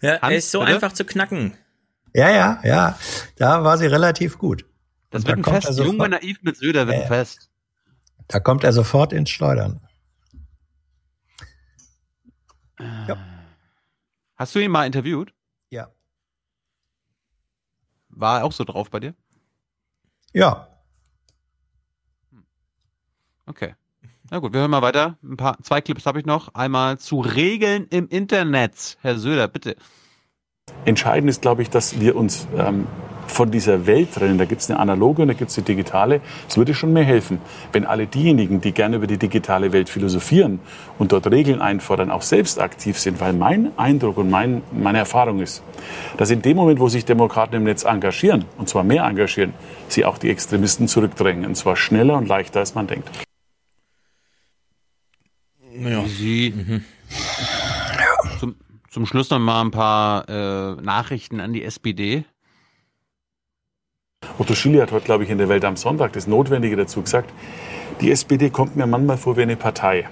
Ja, 0.00 0.10
er 0.12 0.22
Hans, 0.22 0.36
ist 0.36 0.50
so 0.52 0.60
bitte? 0.60 0.72
einfach 0.74 0.92
zu 0.92 1.04
knacken. 1.04 1.54
Ja, 2.14 2.30
ja, 2.30 2.60
ja. 2.62 2.96
Da 3.38 3.64
war 3.64 3.78
sie 3.78 3.86
relativ 3.86 4.38
gut. 4.38 4.64
Das 5.10 5.22
Und 5.22 5.28
wird 5.28 5.38
da 5.38 5.40
ein 5.40 5.42
kommt 5.42 5.64
Fest. 5.64 5.78
er 5.80 5.84
Jung 5.84 5.94
sofort- 5.96 6.04
und 6.14 6.22
naiv 6.22 6.38
mit 6.42 6.56
Söder 6.56 6.86
wird 6.86 6.96
Ja, 6.96 7.02
ein. 7.02 7.08
Fest. 7.08 7.50
Da 8.28 8.38
kommt 8.38 8.62
er 8.62 8.72
sofort 8.72 9.12
ins 9.12 9.30
Schleudern. 9.30 9.80
Ja. 13.08 13.16
Hast 14.42 14.56
du 14.56 14.58
ihn 14.58 14.72
mal 14.72 14.86
interviewt? 14.86 15.32
Ja. 15.70 15.92
War 18.08 18.40
er 18.40 18.44
auch 18.44 18.50
so 18.50 18.64
drauf 18.64 18.90
bei 18.90 18.98
dir? 18.98 19.14
Ja. 20.32 20.66
Okay. 23.46 23.76
Na 24.30 24.40
gut, 24.40 24.52
wir 24.52 24.58
hören 24.58 24.72
mal 24.72 24.82
weiter. 24.82 25.16
Ein 25.22 25.36
paar, 25.36 25.62
zwei 25.62 25.80
Clips 25.80 26.06
habe 26.06 26.18
ich 26.18 26.26
noch. 26.26 26.54
Einmal 26.54 26.98
zu 26.98 27.20
Regeln 27.20 27.86
im 27.90 28.08
Internet. 28.08 28.98
Herr 29.00 29.16
Söder, 29.16 29.46
bitte. 29.46 29.76
Entscheidend 30.86 31.30
ist, 31.30 31.42
glaube 31.42 31.62
ich, 31.62 31.70
dass 31.70 32.00
wir 32.00 32.16
uns 32.16 32.48
ähm, 32.56 32.88
von 33.26 33.50
dieser 33.50 33.86
Welt 33.86 34.14
trennen. 34.14 34.38
Da 34.38 34.44
gibt 34.44 34.62
es 34.62 34.70
eine 34.70 34.78
analoge 34.78 35.22
und 35.22 35.28
da 35.28 35.34
gibt 35.34 35.50
es 35.50 35.58
eine 35.58 35.64
digitale. 35.64 36.20
Es 36.48 36.56
würde 36.56 36.74
schon 36.74 36.92
mehr 36.92 37.04
helfen, 37.04 37.38
wenn 37.72 37.86
alle 37.86 38.06
diejenigen, 38.06 38.60
die 38.60 38.72
gerne 38.72 38.96
über 38.96 39.06
die 39.06 39.18
digitale 39.18 39.72
Welt 39.72 39.88
philosophieren 39.88 40.60
und 40.98 41.12
dort 41.12 41.30
Regeln 41.30 41.60
einfordern, 41.60 42.10
auch 42.10 42.22
selbst 42.22 42.60
aktiv 42.60 42.98
sind. 42.98 43.20
Weil 43.20 43.32
mein 43.32 43.76
Eindruck 43.78 44.18
und 44.18 44.30
mein, 44.30 44.62
meine 44.72 44.98
Erfahrung 44.98 45.40
ist, 45.40 45.62
dass 46.16 46.30
in 46.30 46.42
dem 46.42 46.56
Moment, 46.56 46.80
wo 46.80 46.88
sich 46.88 47.04
Demokraten 47.04 47.56
im 47.56 47.64
Netz 47.64 47.84
engagieren, 47.84 48.44
und 48.58 48.68
zwar 48.68 48.84
mehr 48.84 49.04
engagieren, 49.04 49.54
sie 49.88 50.04
auch 50.04 50.18
die 50.18 50.30
Extremisten 50.30 50.88
zurückdrängen. 50.88 51.46
Und 51.46 51.56
zwar 51.56 51.76
schneller 51.76 52.16
und 52.16 52.28
leichter, 52.28 52.60
als 52.60 52.74
man 52.74 52.86
denkt. 52.86 53.08
Ja. 55.74 56.04
Sie. 56.06 56.82
Zum, 58.38 58.56
zum 58.90 59.06
Schluss 59.06 59.30
noch 59.30 59.38
mal 59.38 59.62
ein 59.62 59.70
paar 59.70 60.28
äh, 60.28 60.82
Nachrichten 60.82 61.40
an 61.40 61.52
die 61.52 61.64
SPD. 61.64 62.24
Otto 64.38 64.54
Schily 64.54 64.78
hat 64.78 64.92
heute, 64.92 65.04
glaube 65.04 65.24
ich, 65.24 65.30
in 65.30 65.38
der 65.38 65.48
Welt 65.48 65.64
am 65.64 65.76
Sonntag 65.76 66.12
das 66.12 66.26
Notwendige 66.26 66.76
dazu 66.76 67.02
gesagt. 67.02 67.30
Die 68.00 68.10
SPD 68.10 68.50
kommt 68.50 68.76
mir 68.76 68.86
manchmal 68.86 69.18
vor 69.18 69.36
wie 69.36 69.42
eine 69.42 69.56
Partei, 69.56 70.08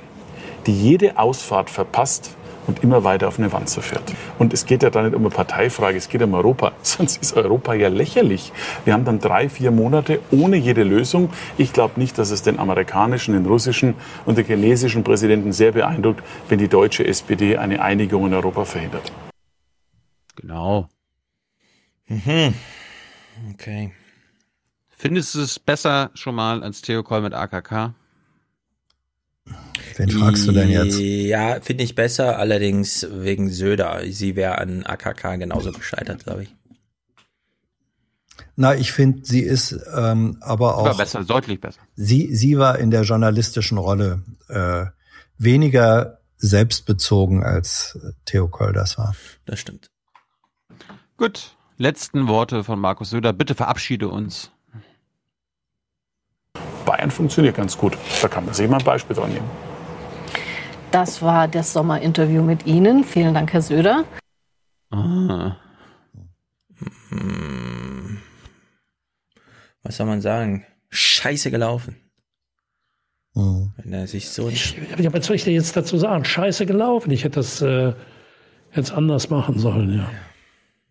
die 0.67 0.73
jede 0.73 1.19
Ausfahrt 1.19 1.71
verpasst 1.71 2.37
und 2.67 2.83
immer 2.85 3.03
weiter 3.03 3.29
auf 3.29 3.39
eine 3.39 3.51
Wand 3.53 3.69
zu 3.69 3.81
fährt. 3.81 4.15
Und 4.39 4.53
es 4.53 4.67
geht 4.67 4.83
ja 4.83 4.91
da 4.91 5.03
nicht 5.03 5.15
um 5.15 5.23
eine 5.23 5.31
Parteifrage, 5.31 5.97
es 5.97 6.09
geht 6.09 6.23
um 6.23 6.35
Europa. 6.35 6.73
Sonst 6.83 7.21
ist 7.23 7.37
Europa 7.37 7.75
ja 7.75 7.89
lächerlich. 7.89 8.53
Wir 8.85 8.93
haben 8.93 9.05
dann 9.05 9.19
drei, 9.19 9.49
vier 9.49 9.71
Monate 9.71 10.21
ohne 10.31 10.57
jede 10.57 10.85
Lösung. 10.85 11.31
Ich 11.59 11.73
glaube 11.73 11.99
nicht, 11.99 12.19
dass 12.19 12.31
es 12.31 12.43
den 12.43 12.59
amerikanischen, 12.59 13.35
den 13.35 13.47
russischen 13.47 13.95
und 14.27 14.39
den 14.39 14.47
chinesischen 14.47 15.03
Präsidenten 15.03 15.53
sehr 15.53 15.73
beeindruckt, 15.73 16.23
wenn 16.49 16.59
die 16.59 16.69
deutsche 16.69 17.05
SPD 17.07 17.57
eine 17.57 17.83
Einigung 17.83 18.27
in 18.27 18.35
Europa 18.35 18.65
verhindert. 18.65 19.13
Genau. 20.37 20.89
Mhm. 22.07 22.55
Okay. 23.55 23.93
Findest 25.01 25.35
du 25.35 25.41
es 25.41 25.59
besser 25.59 26.11
schon 26.13 26.35
mal 26.35 26.63
als 26.63 26.83
Theo 26.83 27.03
Koll 27.03 27.23
mit 27.23 27.33
AKK? 27.33 27.95
Wen 29.97 30.11
fragst 30.11 30.47
du 30.47 30.53
denn 30.53 30.69
jetzt? 30.69 30.99
Ja, 31.01 31.59
finde 31.63 31.85
ich 31.85 31.95
besser, 31.95 32.39
allerdings 32.39 33.07
wegen 33.11 33.49
Söder. 33.51 34.03
Sie 34.11 34.37
wäre 34.37 34.59
an 34.59 34.85
AKK 34.85 35.39
genauso 35.39 35.73
gescheitert, 35.73 36.25
glaube 36.25 36.43
ich. 36.43 36.55
Na, 38.57 38.75
ich 38.75 38.93
finde, 38.93 39.25
sie 39.25 39.41
ist 39.41 39.75
ähm, 39.97 40.37
aber 40.43 40.77
auch. 40.77 40.85
War 40.85 40.97
besser, 40.99 41.25
deutlich 41.25 41.63
besser. 41.63 41.81
Sie, 41.97 42.35
sie 42.35 42.59
war 42.59 42.79
in 42.79 42.91
der 42.91 43.05
journalistischen 43.05 43.79
Rolle 43.79 44.23
äh, 44.49 44.85
weniger 45.39 46.19
selbstbezogen 46.37 47.43
als 47.43 47.99
Theo 48.27 48.49
Koll 48.49 48.75
das 48.75 48.99
war. 48.99 49.17
Das 49.47 49.61
stimmt. 49.61 49.91
Gut, 51.17 51.57
letzten 51.79 52.29
Worte 52.29 52.65
von 52.65 52.79
Markus 52.79 53.09
Söder. 53.09 53.33
Bitte 53.33 53.55
verabschiede 53.55 54.09
uns. 54.09 54.51
Bayern 56.85 57.11
funktioniert 57.11 57.57
ganz 57.57 57.77
gut. 57.77 57.97
Da 58.23 58.29
kann 58.29 58.45
man 58.45 58.55
sich 58.55 58.69
mal 58.69 58.79
ein 58.79 58.85
Beispiel 58.85 59.17
dran 59.17 59.33
nehmen. 59.33 59.49
Das 60.91 61.23
war 61.23 61.47
das 61.47 61.73
Sommerinterview 61.73 62.43
mit 62.43 62.67
Ihnen. 62.67 63.05
Vielen 63.05 63.35
Dank, 63.35 63.53
Herr 63.53 63.63
Söder. 63.63 64.05
Ah. 64.91 65.57
Hm. 67.11 68.19
Was 69.83 69.97
soll 69.97 70.07
man 70.07 70.21
sagen? 70.21 70.67
Scheiße 70.91 71.51
gelaufen. 71.51 71.97
Mhm. 73.35 73.73
Wenn 73.77 73.93
er 73.93 74.07
sich 74.07 74.29
so. 74.29 74.49
Ja, 74.49 75.13
was 75.13 75.27
soll 75.27 75.37
ich 75.37 75.45
dir 75.45 75.53
jetzt 75.53 75.77
dazu 75.77 75.97
sagen? 75.97 76.25
Scheiße 76.25 76.67
gelaufen. 76.67 77.11
Ich 77.13 77.25
hätte 77.25 77.37
das 77.37 77.63
äh, 77.63 77.93
jetzt 78.75 78.93
anders 78.93 79.31
machen 79.31 79.59
sollen, 79.59 79.97
ja. 79.97 80.11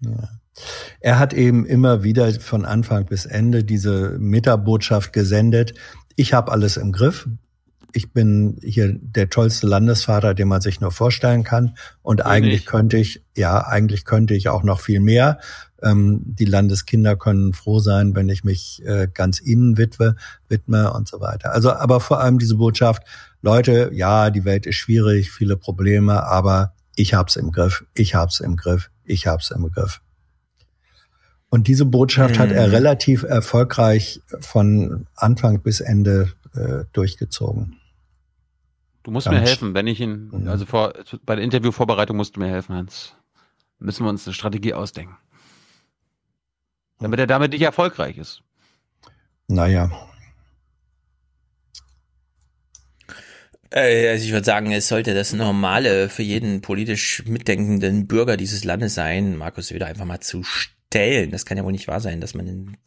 Ja. 0.09 0.29
Er 0.99 1.19
hat 1.19 1.33
eben 1.33 1.65
immer 1.65 2.03
wieder 2.03 2.31
von 2.39 2.65
Anfang 2.65 3.05
bis 3.05 3.25
Ende 3.25 3.63
diese 3.63 4.17
Metabotschaft 4.19 5.13
gesendet. 5.13 5.73
Ich 6.15 6.33
habe 6.33 6.51
alles 6.51 6.77
im 6.77 6.91
Griff. 6.91 7.27
Ich 7.91 8.13
bin 8.13 8.59
hier 8.61 8.93
der 9.01 9.29
tollste 9.29 9.65
Landesvater, 9.65 10.35
den 10.35 10.47
man 10.47 10.61
sich 10.61 10.79
nur 10.79 10.91
vorstellen 10.91 11.43
kann. 11.43 11.75
Und 12.03 12.25
eigentlich 12.25 12.65
könnte 12.65 12.97
ich, 12.97 13.23
ja, 13.35 13.65
eigentlich 13.65 14.05
könnte 14.05 14.35
ich 14.35 14.49
auch 14.49 14.63
noch 14.63 14.79
viel 14.79 14.99
mehr. 14.99 15.39
Ähm, 15.81 16.21
die 16.23 16.45
Landeskinder 16.45 17.15
können 17.15 17.53
froh 17.53 17.79
sein, 17.79 18.15
wenn 18.15 18.29
ich 18.29 18.43
mich 18.43 18.83
äh, 18.85 19.07
ganz 19.11 19.41
ihnen 19.41 19.77
widme, 19.77 20.15
widme 20.49 20.93
und 20.93 21.07
so 21.07 21.19
weiter. 21.19 21.53
Also, 21.53 21.71
aber 21.71 21.99
vor 21.99 22.19
allem 22.19 22.37
diese 22.37 22.55
Botschaft, 22.55 23.03
Leute, 23.41 23.89
ja, 23.93 24.29
die 24.29 24.45
Welt 24.45 24.65
ist 24.65 24.75
schwierig, 24.75 25.31
viele 25.31 25.57
Probleme, 25.57 26.23
aber 26.23 26.73
ich 26.95 27.13
hab's 27.13 27.37
im 27.37 27.51
Griff, 27.51 27.85
ich 27.93 28.13
hab's 28.13 28.39
im 28.41 28.57
Griff, 28.57 28.91
ich 29.05 29.25
hab's 29.25 29.51
im 29.51 29.71
Griff. 29.71 30.01
Und 31.49 31.67
diese 31.67 31.85
Botschaft 31.85 32.35
Mhm. 32.35 32.39
hat 32.39 32.51
er 32.51 32.71
relativ 32.71 33.23
erfolgreich 33.23 34.21
von 34.39 35.07
Anfang 35.15 35.61
bis 35.61 35.81
Ende 35.81 36.33
äh, 36.55 36.85
durchgezogen. 36.93 37.79
Du 39.03 39.11
musst 39.11 39.25
Ganz- 39.25 39.39
mir 39.39 39.47
helfen, 39.47 39.73
wenn 39.73 39.87
ich 39.87 39.99
ihn, 39.99 40.29
Mhm. 40.31 40.47
also 40.47 40.65
vor, 40.65 40.93
bei 41.25 41.35
der 41.35 41.43
Interviewvorbereitung 41.43 42.17
musst 42.17 42.35
du 42.35 42.39
mir 42.39 42.47
helfen, 42.49 42.75
Hans. 42.75 43.13
Müssen 43.79 44.03
wir 44.05 44.09
uns 44.09 44.27
eine 44.27 44.33
Strategie 44.33 44.73
ausdenken. 44.73 45.15
Damit 46.99 47.19
er 47.19 47.27
damit 47.27 47.51
nicht 47.53 47.61
erfolgreich 47.61 48.17
ist. 48.17 48.41
Naja, 49.47 49.89
Äh, 53.71 54.09
Also 54.09 54.25
ich 54.25 54.31
würde 54.31 54.45
sagen, 54.45 54.71
es 54.71 54.87
sollte 54.87 55.13
das 55.13 55.31
Normale 55.33 56.09
für 56.09 56.23
jeden 56.23 56.61
politisch 56.61 57.23
mitdenkenden 57.27 58.07
Bürger 58.07 58.35
dieses 58.35 58.63
Landes 58.63 58.95
sein, 58.95 59.37
Markus 59.37 59.67
Söder 59.67 59.85
einfach 59.85 60.05
mal 60.05 60.19
zu 60.19 60.43
stellen. 60.89 61.31
Das 61.31 61.45
kann 61.45 61.57
ja 61.57 61.63
wohl 61.63 61.71
nicht 61.71 61.87
wahr 61.87 61.99
sein, 62.01 62.19
dass 62.21 62.33
man 62.33 62.45
den, 62.45 62.77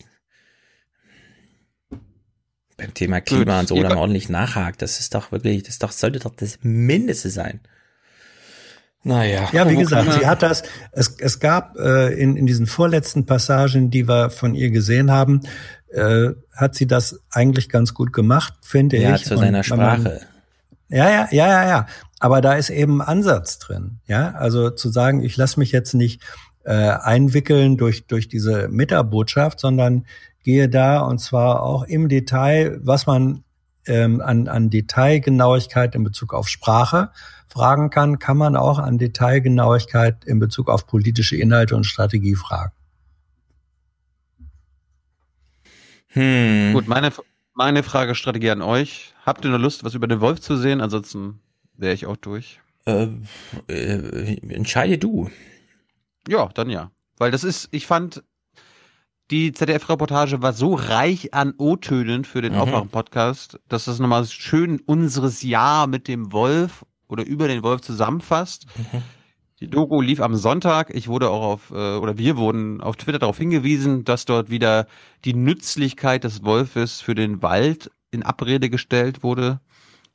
beim 2.76 2.94
Thema 2.94 3.20
Klima 3.20 3.60
Gut, 3.60 3.70
und 3.70 3.76
so 3.78 3.82
dann 3.82 3.98
ordentlich 3.98 4.28
nachhakt. 4.28 4.82
Das 4.82 4.98
ist 5.00 5.14
doch 5.14 5.30
wirklich, 5.32 5.62
das 5.62 5.74
ist 5.74 5.82
doch, 5.82 5.92
sollte 5.92 6.18
doch 6.18 6.34
das 6.34 6.58
Mindeste 6.62 7.30
sein. 7.30 7.60
Naja. 9.04 9.48
Ja, 9.52 9.68
wie 9.68 9.76
gesagt, 9.76 10.12
sie 10.12 10.26
hat 10.26 10.42
das, 10.42 10.62
es, 10.92 11.16
es 11.18 11.40
gab 11.40 11.76
äh, 11.76 12.12
in, 12.14 12.36
in 12.36 12.46
diesen 12.46 12.66
vorletzten 12.66 13.26
Passagen, 13.26 13.90
die 13.90 14.06
wir 14.08 14.30
von 14.30 14.54
ihr 14.54 14.70
gesehen 14.70 15.10
haben, 15.10 15.40
äh, 15.92 16.30
hat 16.54 16.74
sie 16.76 16.86
das 16.86 17.20
eigentlich 17.30 17.68
ganz 17.68 17.94
gut 17.94 18.12
gemacht, 18.12 18.54
finde 18.62 18.98
Ja, 18.98 19.16
ich. 19.16 19.24
zu 19.24 19.34
Und 19.34 19.40
seiner 19.40 19.62
wenn 19.68 19.76
man- 19.78 20.00
Sprache. 20.00 20.20
Ja, 20.88 21.08
ja, 21.08 21.28
ja, 21.32 21.46
ja, 21.48 21.68
ja. 21.68 21.86
Aber 22.20 22.40
da 22.40 22.52
ist 22.54 22.70
eben 22.70 23.00
ein 23.00 23.08
Ansatz 23.08 23.58
drin. 23.58 23.98
Ja, 24.06 24.32
also 24.32 24.70
zu 24.70 24.90
sagen, 24.90 25.22
ich 25.24 25.36
lasse 25.36 25.58
mich 25.58 25.72
jetzt 25.72 25.94
nicht 25.94 26.20
äh, 26.64 26.72
einwickeln 26.72 27.76
durch 27.76 28.06
durch 28.06 28.28
diese 28.28 28.68
Metabotschaft, 28.68 29.60
sondern 29.60 30.06
gehe 30.44 30.68
da 30.68 31.00
und 31.00 31.18
zwar 31.18 31.62
auch 31.62 31.84
im 31.84 32.08
Detail, 32.08 32.80
was 32.82 33.06
man 33.06 33.44
ähm, 33.86 34.20
an, 34.20 34.48
an 34.48 34.70
Detailgenauigkeit 34.70 35.94
in 35.94 36.04
Bezug 36.04 36.34
auf 36.34 36.48
Sprache 36.48 37.10
fragen 37.48 37.90
kann, 37.90 38.18
kann 38.18 38.36
man 38.36 38.56
auch 38.56 38.78
an 38.78 38.98
Detailgenauigkeit 38.98 40.24
in 40.24 40.38
Bezug 40.38 40.68
auf 40.68 40.86
politische 40.86 41.36
Inhalte 41.36 41.76
und 41.76 41.84
Strategie 41.84 42.34
fragen. 42.34 42.72
Hm. 46.08 46.72
Gut, 46.72 46.88
meine, 46.88 47.10
meine 47.54 47.82
Fragestrategie 47.82 48.50
an 48.50 48.62
euch. 48.62 49.14
Habt 49.24 49.44
ihr 49.44 49.50
nur 49.50 49.58
Lust, 49.58 49.84
was 49.84 49.94
über 49.94 50.06
den 50.06 50.20
Wolf 50.20 50.40
zu 50.40 50.56
sehen? 50.56 50.80
Ansonsten 50.80 51.40
wäre 51.76 51.94
ich 51.94 52.06
auch 52.06 52.16
durch. 52.16 52.60
Äh, 52.86 53.08
äh, 53.68 54.36
entscheide 54.48 54.98
du. 54.98 55.30
Ja, 56.28 56.48
dann 56.54 56.70
ja. 56.70 56.90
Weil 57.18 57.30
das 57.30 57.44
ist, 57.44 57.68
ich 57.72 57.86
fand, 57.86 58.22
die 59.30 59.52
ZDF-Reportage 59.52 60.42
war 60.42 60.52
so 60.52 60.74
reich 60.74 61.32
an 61.34 61.54
O-Tönen 61.58 62.24
für 62.24 62.42
den 62.42 62.52
Mhm. 62.52 62.58
Aufwachen-Podcast, 62.60 63.58
dass 63.68 63.86
das 63.86 63.98
nochmal 63.98 64.26
schön 64.26 64.80
unseres 64.80 65.42
Jahr 65.42 65.86
mit 65.86 66.08
dem 66.08 66.32
Wolf 66.32 66.84
oder 67.08 67.24
über 67.24 67.48
den 67.48 67.62
Wolf 67.62 67.80
zusammenfasst. 67.80 68.66
Die 69.60 69.68
Doku 69.68 70.00
lief 70.00 70.20
am 70.20 70.34
Sonntag. 70.34 70.90
Ich 70.92 71.08
wurde 71.08 71.30
auch 71.30 71.42
auf, 71.42 71.70
äh, 71.70 71.96
oder 71.96 72.18
wir 72.18 72.36
wurden 72.36 72.80
auf 72.80 72.96
Twitter 72.96 73.18
darauf 73.20 73.38
hingewiesen, 73.38 74.04
dass 74.04 74.24
dort 74.24 74.50
wieder 74.50 74.86
die 75.24 75.34
Nützlichkeit 75.34 76.24
des 76.24 76.42
Wolfes 76.44 77.00
für 77.00 77.14
den 77.14 77.42
Wald 77.42 77.90
in 78.10 78.22
Abrede 78.24 78.68
gestellt 78.70 79.22
wurde. 79.22 79.60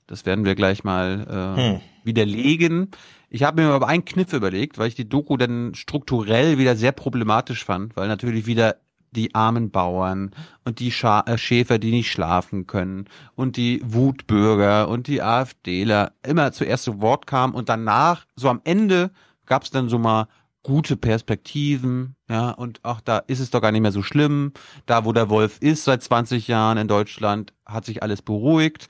Das 0.05 0.25
werden 0.25 0.45
wir 0.45 0.55
gleich 0.55 0.83
mal 0.83 1.55
äh, 1.57 1.61
Hm. 1.75 1.81
widerlegen. 2.03 2.91
Ich 3.29 3.43
habe 3.43 3.61
mir 3.61 3.69
aber 3.69 3.87
einen 3.87 4.05
Kniff 4.05 4.33
überlegt, 4.33 4.77
weil 4.77 4.87
ich 4.87 4.95
die 4.95 5.09
Doku 5.09 5.37
dann 5.37 5.75
strukturell 5.75 6.57
wieder 6.57 6.75
sehr 6.75 6.93
problematisch 6.93 7.65
fand, 7.65 7.95
weil 7.95 8.07
natürlich 8.07 8.45
wieder 8.45 8.77
die 9.11 9.35
armen 9.35 9.71
Bauern 9.71 10.31
und 10.63 10.79
die 10.79 10.91
Scha 10.91 11.21
äh, 11.21 11.37
Schäfer, 11.37 11.79
die 11.79 11.91
nicht 11.91 12.11
schlafen 12.11 12.67
können 12.67 13.05
und 13.35 13.57
die 13.57 13.81
Wutbürger 13.83 14.87
und 14.87 15.07
die 15.07 15.21
AfDler 15.21 16.13
immer 16.23 16.51
zuerst 16.51 16.83
zu 16.83 17.01
Wort 17.01 17.25
kamen 17.25 17.53
und 17.53 17.69
danach, 17.69 18.25
so 18.35 18.49
am 18.49 18.61
Ende, 18.63 19.11
gab 19.45 19.63
es 19.63 19.71
dann 19.71 19.89
so 19.89 19.97
mal 19.97 20.27
gute 20.63 20.97
Perspektiven, 20.97 22.15
ja, 22.29 22.51
und 22.51 22.81
ach, 22.83 22.99
da 22.99 23.19
ist 23.19 23.39
es 23.39 23.51
doch 23.51 23.61
gar 23.61 23.71
nicht 23.71 23.81
mehr 23.81 23.93
so 23.93 24.03
schlimm. 24.03 24.51
Da, 24.85 25.05
wo 25.05 25.13
der 25.13 25.29
Wolf 25.29 25.59
ist 25.61 25.85
seit 25.85 26.03
20 26.03 26.49
Jahren 26.49 26.77
in 26.77 26.89
Deutschland, 26.89 27.53
hat 27.65 27.85
sich 27.85 28.03
alles 28.03 28.21
beruhigt. 28.21 28.89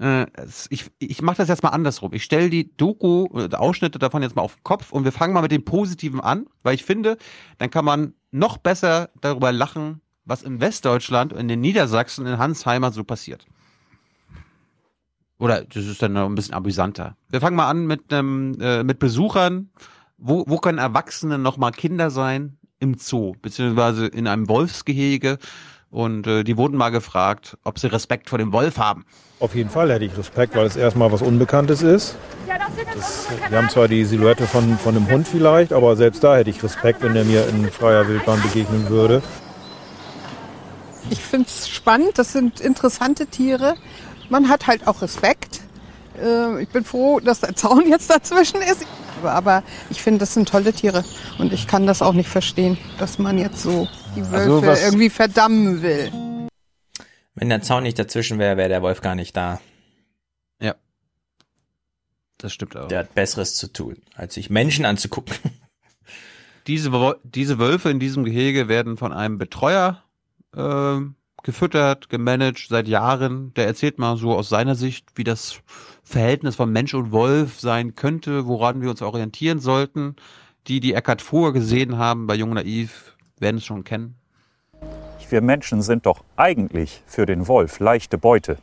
Äh, 0.00 0.26
ich 0.70 0.90
ich 0.98 1.22
mache 1.22 1.36
das 1.36 1.48
jetzt 1.48 1.62
mal 1.62 1.68
andersrum. 1.68 2.12
Ich 2.14 2.24
stelle 2.24 2.48
die 2.48 2.74
Doku, 2.76 3.26
oder 3.26 3.60
Ausschnitte 3.60 3.98
davon 3.98 4.22
jetzt 4.22 4.34
mal 4.34 4.42
auf 4.42 4.56
den 4.56 4.64
Kopf 4.64 4.92
und 4.92 5.04
wir 5.04 5.12
fangen 5.12 5.34
mal 5.34 5.42
mit 5.42 5.52
dem 5.52 5.64
Positiven 5.64 6.20
an, 6.20 6.46
weil 6.62 6.74
ich 6.74 6.84
finde, 6.84 7.18
dann 7.58 7.70
kann 7.70 7.84
man 7.84 8.14
noch 8.30 8.56
besser 8.56 9.10
darüber 9.20 9.52
lachen, 9.52 10.00
was 10.24 10.42
in 10.42 10.60
Westdeutschland 10.60 11.32
in 11.32 11.48
den 11.48 11.60
Niedersachsen 11.60 12.26
in 12.26 12.38
Hansheimer 12.38 12.92
so 12.92 13.04
passiert. 13.04 13.46
Oder 15.38 15.64
das 15.64 15.86
ist 15.86 16.02
dann 16.02 16.14
noch 16.14 16.26
ein 16.26 16.34
bisschen 16.34 16.54
amüsanter. 16.54 17.16
Wir 17.28 17.40
fangen 17.40 17.56
mal 17.56 17.68
an 17.68 17.86
mit 17.86 18.12
einem 18.12 18.58
äh, 18.60 18.82
mit 18.82 18.98
Besuchern. 18.98 19.70
Wo, 20.16 20.44
wo 20.46 20.58
können 20.58 20.78
Erwachsene 20.78 21.38
noch 21.38 21.56
mal 21.56 21.70
Kinder 21.72 22.10
sein? 22.10 22.58
Im 22.78 22.96
Zoo, 22.96 23.34
beziehungsweise 23.42 24.06
in 24.06 24.26
einem 24.26 24.48
Wolfsgehege. 24.48 25.38
Und 25.90 26.26
äh, 26.26 26.44
die 26.44 26.56
wurden 26.56 26.76
mal 26.76 26.90
gefragt, 26.90 27.56
ob 27.64 27.78
sie 27.78 27.88
Respekt 27.88 28.28
vor 28.28 28.38
dem 28.38 28.52
Wolf 28.52 28.78
haben. 28.78 29.04
Auf 29.40 29.54
jeden 29.54 29.70
Fall 29.70 29.90
hätte 29.90 30.04
ich 30.04 30.16
Respekt, 30.16 30.54
weil 30.54 30.66
es 30.66 30.76
erstmal 30.76 31.10
was 31.10 31.22
Unbekanntes 31.22 31.82
ist. 31.82 32.14
Das, 32.94 33.26
wir 33.48 33.58
haben 33.58 33.68
zwar 33.70 33.88
die 33.88 34.04
Silhouette 34.04 34.46
von, 34.46 34.78
von 34.78 34.96
einem 34.96 35.10
Hund 35.10 35.26
vielleicht, 35.26 35.72
aber 35.72 35.96
selbst 35.96 36.22
da 36.22 36.36
hätte 36.36 36.50
ich 36.50 36.62
Respekt, 36.62 37.02
wenn 37.02 37.16
er 37.16 37.24
mir 37.24 37.46
in 37.48 37.70
freier 37.70 38.06
Wildbahn 38.06 38.40
begegnen 38.42 38.88
würde. 38.88 39.22
Ich 41.08 41.20
finde 41.20 41.48
es 41.48 41.68
spannend, 41.68 42.18
das 42.18 42.32
sind 42.32 42.60
interessante 42.60 43.26
Tiere. 43.26 43.74
Man 44.28 44.48
hat 44.48 44.66
halt 44.66 44.86
auch 44.86 45.02
Respekt. 45.02 45.60
Äh, 46.22 46.62
Ich 46.62 46.68
bin 46.68 46.84
froh, 46.84 47.18
dass 47.20 47.40
der 47.40 47.56
Zaun 47.56 47.88
jetzt 47.88 48.10
dazwischen 48.10 48.60
ist. 48.62 48.86
Aber- 49.28 49.62
ich 49.90 50.00
finde, 50.02 50.20
das 50.20 50.34
sind 50.34 50.48
tolle 50.48 50.72
Tiere. 50.72 51.04
Und 51.38 51.52
ich 51.52 51.66
kann 51.66 51.86
das 51.86 52.02
auch 52.02 52.12
nicht 52.12 52.28
verstehen, 52.28 52.78
dass 52.98 53.18
man 53.18 53.38
jetzt 53.38 53.62
so 53.62 53.88
die 54.16 54.30
Wölfe 54.30 54.70
Also 54.70 54.84
irgendwie 54.86 55.10
verdammen 55.10 55.82
will. 55.82 56.10
Wenn 57.34 57.48
der 57.48 57.62
Zaun 57.62 57.82
nicht 57.84 57.98
dazwischen 57.98 58.38
wäre, 58.38 58.56
wäre 58.56 58.68
der 58.68 58.82
Wolf 58.82 59.00
gar 59.00 59.14
nicht 59.14 59.36
da. 59.36 59.60
Ja. 60.60 60.74
Das 62.38 62.52
stimmt 62.52 62.76
auch. 62.76 62.88
Der 62.88 63.00
hat 63.00 63.14
Besseres 63.14 63.54
zu 63.54 63.72
tun, 63.72 63.96
als 64.14 64.34
sich 64.34 64.50
Menschen 64.50 64.84
anzugucken. 64.84 65.34
Diese, 66.66 67.16
diese 67.24 67.58
Wölfe 67.58 67.90
in 67.90 67.98
diesem 67.98 68.22
Gehege 68.22 68.68
werden 68.68 68.98
von 68.98 69.12
einem 69.14 69.38
Betreuer 69.38 70.04
äh, 70.54 70.98
gefüttert, 71.42 72.10
gemanagt 72.10 72.66
seit 72.68 72.86
Jahren. 72.86 73.54
Der 73.54 73.66
erzählt 73.66 73.98
mal 73.98 74.16
so 74.18 74.34
aus 74.36 74.50
seiner 74.50 74.74
Sicht, 74.74 75.06
wie 75.14 75.24
das 75.24 75.62
Verhältnis 76.10 76.56
von 76.56 76.72
Mensch 76.72 76.92
und 76.92 77.12
Wolf 77.12 77.60
sein 77.60 77.94
könnte, 77.94 78.48
woran 78.48 78.82
wir 78.82 78.90
uns 78.90 79.00
orientieren 79.00 79.60
sollten. 79.60 80.16
Die, 80.66 80.80
die 80.80 80.94
Eckhard 80.94 81.22
Fuhr 81.22 81.52
gesehen 81.52 81.98
haben 81.98 82.26
bei 82.26 82.34
Jung 82.34 82.52
Naiv, 82.52 83.16
werden 83.38 83.58
es 83.58 83.64
schon 83.64 83.84
kennen. 83.84 84.16
Wir 85.28 85.40
Menschen 85.40 85.82
sind 85.82 86.06
doch 86.06 86.24
eigentlich 86.36 87.04
für 87.06 87.26
den 87.26 87.46
Wolf 87.46 87.78
leichte 87.78 88.18
Beute. 88.18 88.58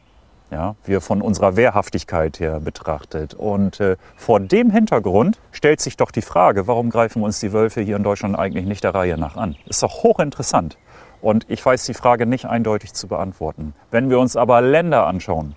Ja, 0.52 0.76
wir 0.84 1.00
von 1.00 1.22
unserer 1.22 1.56
Wehrhaftigkeit 1.56 2.38
her 2.42 2.60
betrachtet. 2.60 3.34
Und 3.34 3.80
äh, 3.80 3.96
vor 4.18 4.42
dem 4.42 4.70
Hintergrund 4.70 5.40
stellt 5.54 5.80
sich 5.80 5.96
doch 5.96 6.12
die 6.12 6.22
Frage, 6.22 6.68
warum 6.68 6.90
greifen 6.90 7.24
uns 7.24 7.40
die 7.40 7.54
Wölfe 7.54 7.80
hier 7.80 7.96
in 7.96 8.04
Deutschland 8.04 8.38
eigentlich 8.38 8.66
nicht 8.66 8.84
der 8.84 8.94
Reihe 8.94 9.18
nach 9.18 9.38
an? 9.38 9.56
Ist 9.68 9.84
doch 9.84 10.04
hochinteressant. 10.04 10.78
Und 11.22 11.46
ich 11.48 11.66
weiß 11.66 11.86
die 11.86 11.94
Frage 11.94 12.26
nicht 12.26 12.46
eindeutig 12.46 12.94
zu 12.94 13.08
beantworten. 13.08 13.74
Wenn 13.90 14.10
wir 14.10 14.20
uns 14.20 14.36
aber 14.36 14.62
Länder 14.62 15.08
anschauen, 15.08 15.56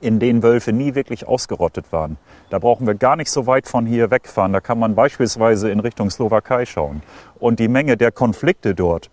in 0.00 0.18
denen 0.18 0.42
Wölfe 0.42 0.72
nie 0.72 0.94
wirklich 0.94 1.26
ausgerottet 1.26 1.92
waren. 1.92 2.18
Da 2.50 2.58
brauchen 2.58 2.86
wir 2.86 2.94
gar 2.94 3.16
nicht 3.16 3.30
so 3.30 3.46
weit 3.46 3.66
von 3.68 3.86
hier 3.86 4.10
wegfahren. 4.10 4.52
Da 4.52 4.60
kann 4.60 4.78
man 4.78 4.94
beispielsweise 4.94 5.70
in 5.70 5.80
Richtung 5.80 6.10
Slowakei 6.10 6.66
schauen. 6.66 7.02
Und 7.38 7.58
die 7.58 7.68
Menge 7.68 7.96
der 7.96 8.12
Konflikte 8.12 8.74
dort 8.74 9.10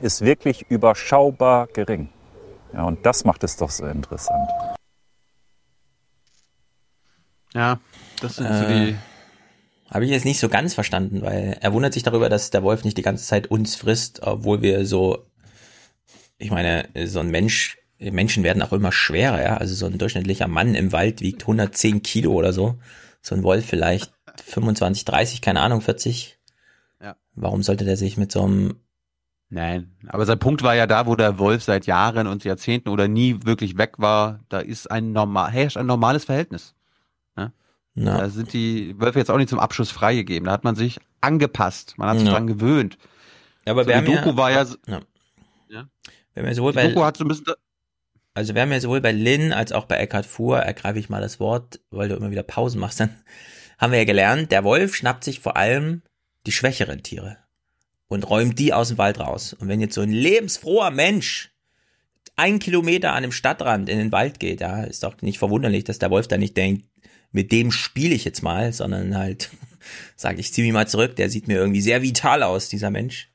ist 0.00 0.22
wirklich 0.22 0.66
überschaubar 0.70 1.66
gering. 1.68 2.08
Ja, 2.72 2.84
und 2.84 3.04
das 3.06 3.24
macht 3.24 3.42
es 3.44 3.56
doch 3.56 3.70
so 3.70 3.86
interessant. 3.86 4.50
Ja, 7.54 7.80
das 8.20 8.36
sind 8.36 8.46
so 8.46 8.64
Äh, 8.64 8.86
die. 8.86 8.96
Habe 9.90 10.04
ich 10.04 10.10
jetzt 10.10 10.26
nicht 10.26 10.38
so 10.38 10.50
ganz 10.50 10.74
verstanden, 10.74 11.22
weil 11.22 11.56
er 11.60 11.72
wundert 11.72 11.94
sich 11.94 12.02
darüber, 12.02 12.28
dass 12.28 12.50
der 12.50 12.62
Wolf 12.62 12.84
nicht 12.84 12.98
die 12.98 13.02
ganze 13.02 13.24
Zeit 13.24 13.46
uns 13.46 13.74
frisst, 13.74 14.22
obwohl 14.22 14.60
wir 14.60 14.84
so, 14.84 15.24
ich 16.36 16.50
meine, 16.50 16.90
so 17.06 17.20
ein 17.20 17.30
Mensch, 17.30 17.78
Menschen 17.98 18.44
werden 18.44 18.62
auch 18.62 18.72
immer 18.72 18.92
schwerer, 18.92 19.42
ja. 19.42 19.56
Also 19.56 19.74
so 19.74 19.86
ein 19.86 19.98
durchschnittlicher 19.98 20.46
Mann 20.48 20.74
im 20.74 20.92
Wald 20.92 21.20
wiegt 21.20 21.42
110 21.42 22.02
Kilo 22.02 22.32
oder 22.32 22.52
so. 22.52 22.78
So 23.22 23.34
ein 23.34 23.42
Wolf 23.42 23.66
vielleicht 23.66 24.12
25, 24.44 25.04
30, 25.04 25.40
keine 25.40 25.60
Ahnung, 25.60 25.80
40. 25.80 26.38
Ja. 27.02 27.16
Warum 27.34 27.62
sollte 27.62 27.84
der 27.84 27.96
sich 27.96 28.16
mit 28.16 28.30
so 28.32 28.44
einem 28.44 28.76
Nein, 29.50 29.92
aber 30.08 30.26
sein 30.26 30.38
Punkt 30.38 30.62
war 30.62 30.74
ja 30.74 30.86
da, 30.86 31.06
wo 31.06 31.16
der 31.16 31.38
Wolf 31.38 31.62
seit 31.62 31.86
Jahren 31.86 32.26
und 32.26 32.44
Jahrzehnten 32.44 32.90
oder 32.90 33.08
nie 33.08 33.46
wirklich 33.46 33.78
weg 33.78 33.94
war, 33.96 34.40
da 34.50 34.58
ist 34.60 34.90
ein 34.90 35.12
normal, 35.12 35.50
herrscht 35.50 35.78
ein 35.78 35.86
normales 35.86 36.26
Verhältnis. 36.26 36.74
Ja? 37.34 37.52
Ja. 37.94 38.18
Da 38.18 38.28
sind 38.28 38.52
die 38.52 38.94
Wölfe 39.00 39.18
jetzt 39.18 39.30
auch 39.30 39.38
nicht 39.38 39.48
zum 39.48 39.58
Abschuss 39.58 39.90
freigegeben. 39.90 40.44
Da 40.44 40.52
hat 40.52 40.64
man 40.64 40.76
sich 40.76 41.00
angepasst, 41.22 41.94
man 41.96 42.10
hat 42.10 42.18
sich 42.18 42.26
Ja. 42.28 42.34
dran 42.34 42.46
gewöhnt. 42.46 42.98
Aber 43.64 43.84
so, 43.84 43.90
die 43.90 43.96
haben 43.96 44.06
ja- 44.06 44.20
Doku 44.22 44.36
war 44.36 44.50
ja, 44.50 44.66
Ja. 44.86 45.00
Ja. 45.70 45.88
Wir 46.34 46.42
haben 46.42 46.46
ja 46.48 46.54
sowohl 46.54 46.72
die 46.72 46.76
bei, 46.76 46.88
Doku 46.88 47.02
hat 47.04 47.16
so 47.16 47.24
ein 47.24 47.28
bisschen, 47.28 47.46
also 48.38 48.54
wir 48.54 48.62
haben 48.62 48.70
ja 48.70 48.78
sowohl 48.78 49.00
bei 49.00 49.10
Lynn 49.10 49.52
als 49.52 49.72
auch 49.72 49.86
bei 49.86 49.96
Eckhard 49.96 50.24
Fuhr, 50.24 50.60
ergreife 50.60 51.00
ich 51.00 51.08
mal 51.08 51.20
das 51.20 51.40
Wort, 51.40 51.80
weil 51.90 52.08
du 52.08 52.14
immer 52.14 52.30
wieder 52.30 52.44
Pausen 52.44 52.80
machst, 52.80 53.00
dann 53.00 53.10
haben 53.78 53.90
wir 53.90 53.98
ja 53.98 54.04
gelernt, 54.04 54.52
der 54.52 54.62
Wolf 54.62 54.94
schnappt 54.94 55.24
sich 55.24 55.40
vor 55.40 55.56
allem 55.56 56.02
die 56.46 56.52
schwächeren 56.52 57.02
Tiere 57.02 57.38
und 58.06 58.30
räumt 58.30 58.56
die 58.60 58.72
aus 58.72 58.88
dem 58.88 58.98
Wald 58.98 59.18
raus. 59.18 59.54
Und 59.54 59.66
wenn 59.66 59.80
jetzt 59.80 59.96
so 59.96 60.02
ein 60.02 60.12
lebensfroher 60.12 60.92
Mensch 60.92 61.50
ein 62.36 62.60
Kilometer 62.60 63.12
an 63.12 63.24
dem 63.24 63.32
Stadtrand 63.32 63.88
in 63.88 63.98
den 63.98 64.12
Wald 64.12 64.38
geht, 64.38 64.60
ja, 64.60 64.84
ist 64.84 65.02
doch 65.02 65.20
nicht 65.20 65.38
verwunderlich, 65.38 65.82
dass 65.82 65.98
der 65.98 66.12
Wolf 66.12 66.28
da 66.28 66.38
nicht 66.38 66.56
denkt, 66.56 66.84
mit 67.32 67.50
dem 67.50 67.72
spiele 67.72 68.14
ich 68.14 68.24
jetzt 68.24 68.42
mal, 68.42 68.72
sondern 68.72 69.18
halt 69.18 69.50
sagt, 70.16 70.38
ich 70.38 70.52
ziehe 70.52 70.64
mich 70.64 70.72
mal 70.72 70.86
zurück, 70.86 71.16
der 71.16 71.28
sieht 71.28 71.48
mir 71.48 71.56
irgendwie 71.56 71.80
sehr 71.80 72.02
vital 72.02 72.44
aus, 72.44 72.68
dieser 72.68 72.90
Mensch. 72.90 73.32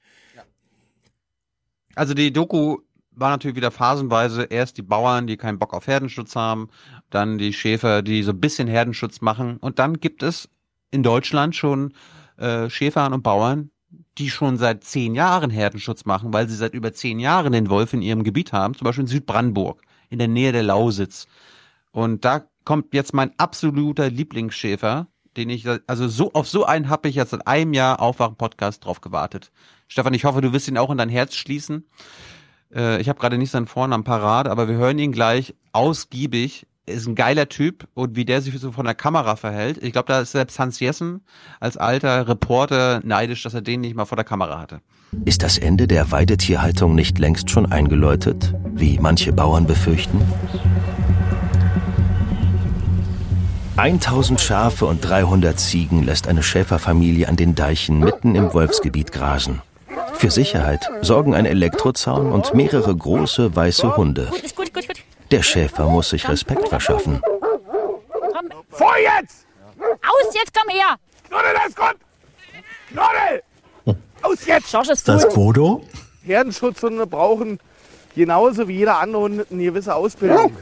Also 1.94 2.14
die 2.14 2.32
Doku 2.32 2.78
war 3.16 3.30
natürlich 3.30 3.56
wieder 3.56 3.72
phasenweise 3.72 4.44
erst 4.44 4.78
die 4.78 4.82
Bauern, 4.82 5.28
die 5.28 5.38
keinen 5.38 5.60
Bock 5.60 5.74
auf 5.74 5.88
Herdenschutz 5.88 6.36
haben, 6.36 6.70
dann 7.10 7.38
die 7.38 7.54
Schäfer, 7.54 8.02
die 8.02 8.24
so 8.24 8.32
ein 8.32 8.40
bisschen 8.40 8.68
Herdenschutz 8.68 9.22
machen 9.22 9.58
und 9.58 9.80
dann 9.80 10.00
gibt 10.00 10.24
es 10.24 10.50
in 10.92 11.04
Deutschland 11.04 11.56
schon 11.56 11.94
äh, 12.38 12.70
Schäfer 12.70 13.12
und 13.12 13.24
Bauern, 13.24 13.72
die 14.18 14.30
schon 14.30 14.58
seit 14.58 14.84
zehn 14.84 15.16
Jahren 15.16 15.50
Herdenschutz 15.50 16.06
machen, 16.06 16.34
weil 16.34 16.48
sie 16.48 16.56
seit 16.56 16.74
über 16.74 16.94
zehn 16.94 17.20
Jahren 17.20 17.52
den 17.52 17.70
Wolf 17.70 17.94
in 17.94 18.02
ihrem 18.02 18.24
Gebiet 18.24 18.54
haben, 18.54 18.76
zum 18.76 18.86
Beispiel 18.86 19.04
in 19.04 19.08
Südbrandenburg, 19.08 19.82
in 20.10 20.20
der 20.20 20.28
Nähe 20.28 20.52
der 20.52 20.64
Lausitz. 20.64 21.28
Und 21.92 22.26
da 22.26 22.44
kommt 22.66 22.94
jetzt 22.94 23.14
mein 23.14 23.32
absoluter 23.38 24.10
Lieblingsschäfer, 24.10 25.08
den 25.36 25.50
ich, 25.50 25.68
also 25.88 26.08
so, 26.08 26.32
auf 26.34 26.48
so 26.48 26.66
einen 26.66 26.90
habe 26.90 27.10
ich 27.10 27.16
jetzt 27.16 27.32
seit 27.32 27.48
einem 27.48 27.74
Jahr 27.74 28.00
Aufwachen-Podcast 28.00 28.86
drauf 28.86 29.02
gewartet. 29.02 29.52
Stefan, 29.88 30.14
ich 30.14 30.26
hoffe, 30.26 30.42
du 30.42 30.54
wirst 30.54 30.68
ihn 30.68 30.78
auch 30.78 30.92
in 30.92 30.98
dein 30.98 31.10
Herz 31.10 31.36
schließen. 31.36 31.86
Äh, 32.76 33.02
ich 33.02 33.10
habe 33.10 33.20
gerade 33.20 33.38
nicht 33.38 33.52
seinen 33.52 33.68
Vornamen 33.68 34.04
parat, 34.04 34.48
aber 34.48 34.68
wir 34.68 34.76
hören 34.76 35.00
ihn 35.00 35.12
gleich 35.12 35.56
ausgiebig. 35.72 36.68
Ist 36.86 37.08
ein 37.08 37.16
geiler 37.16 37.48
Typ 37.48 37.88
und 37.94 38.18
wie 38.18 38.26
der 38.26 38.42
sich 38.42 38.60
so 38.60 38.74
von 38.74 38.86
der 38.86 38.96
Kamera 38.96 39.38
verhält. 39.38 39.82
Ich 39.82 39.94
glaube, 39.94 40.08
da 40.08 40.20
ist 40.20 40.34
selbst 40.34 40.60
Hans 40.60 40.82
Jessen 40.82 41.22
als 41.62 41.78
alter 41.78 42.28
Reporter 42.28 43.00
neidisch, 43.06 43.42
dass 43.44 43.54
er 43.54 43.62
den 43.62 43.80
nicht 43.82 43.96
mal 43.96 44.04
vor 44.04 44.18
der 44.18 44.26
Kamera 44.26 44.60
hatte. 44.60 44.82
Ist 45.24 45.44
das 45.44 45.58
Ende 45.58 45.88
der 45.88 46.12
Weidetierhaltung 46.12 46.94
nicht 46.94 47.20
längst 47.20 47.50
schon 47.50 47.72
eingeläutet, 47.72 48.54
wie 48.74 49.00
manche 49.00 49.32
Bauern 49.32 49.66
befürchten? 49.66 50.22
1000 53.78 54.42
Schafe 54.42 54.86
und 54.86 55.00
300 55.00 55.58
Ziegen 55.60 56.04
lässt 56.04 56.28
eine 56.28 56.44
Schäferfamilie 56.44 57.30
an 57.30 57.38
den 57.38 57.56
Deichen 57.56 58.00
mitten 58.00 58.36
im 58.36 58.54
Wolfsgebiet 58.54 59.12
grasen. 59.12 59.62
Für 60.14 60.32
Sicherheit 60.32 60.90
sorgen 61.02 61.36
ein 61.36 61.46
Elektrozaun 61.46 62.32
und 62.32 62.54
mehrere 62.54 62.96
große 62.96 63.56
weiße 63.56 63.96
Hunde. 63.98 64.30
Ist 64.44 64.56
gut, 64.56 64.74
gut, 64.74 64.88
gut. 64.88 64.98
Der 65.32 65.44
Schäfer 65.44 65.88
muss 65.88 66.10
sich 66.10 66.28
Respekt 66.30 66.70
verschaffen. 66.70 67.22
Komm. 67.22 68.50
Vor 68.70 68.94
jetzt! 68.98 69.46
Aus, 69.80 70.34
jetzt 70.34 70.54
komm 70.54 70.70
her! 70.70 70.96
Knuddel, 71.28 71.54
das 71.54 71.76
kommt! 71.76 71.98
Knuddel! 72.90 73.98
Aus 74.22 74.46
jetzt! 74.46 74.70
Schorsch 74.70 74.90
ist 74.90 75.08
Das 75.08 75.28
Bodo? 75.34 75.82
Herdenschutzhunde 76.24 77.06
brauchen 77.06 77.60
genauso 78.16 78.68
wie 78.68 78.78
jeder 78.78 79.00
andere 79.00 79.22
Hund 79.24 79.46
eine 79.52 79.64
gewisse 79.64 79.94
Ausbildung. 79.96 80.56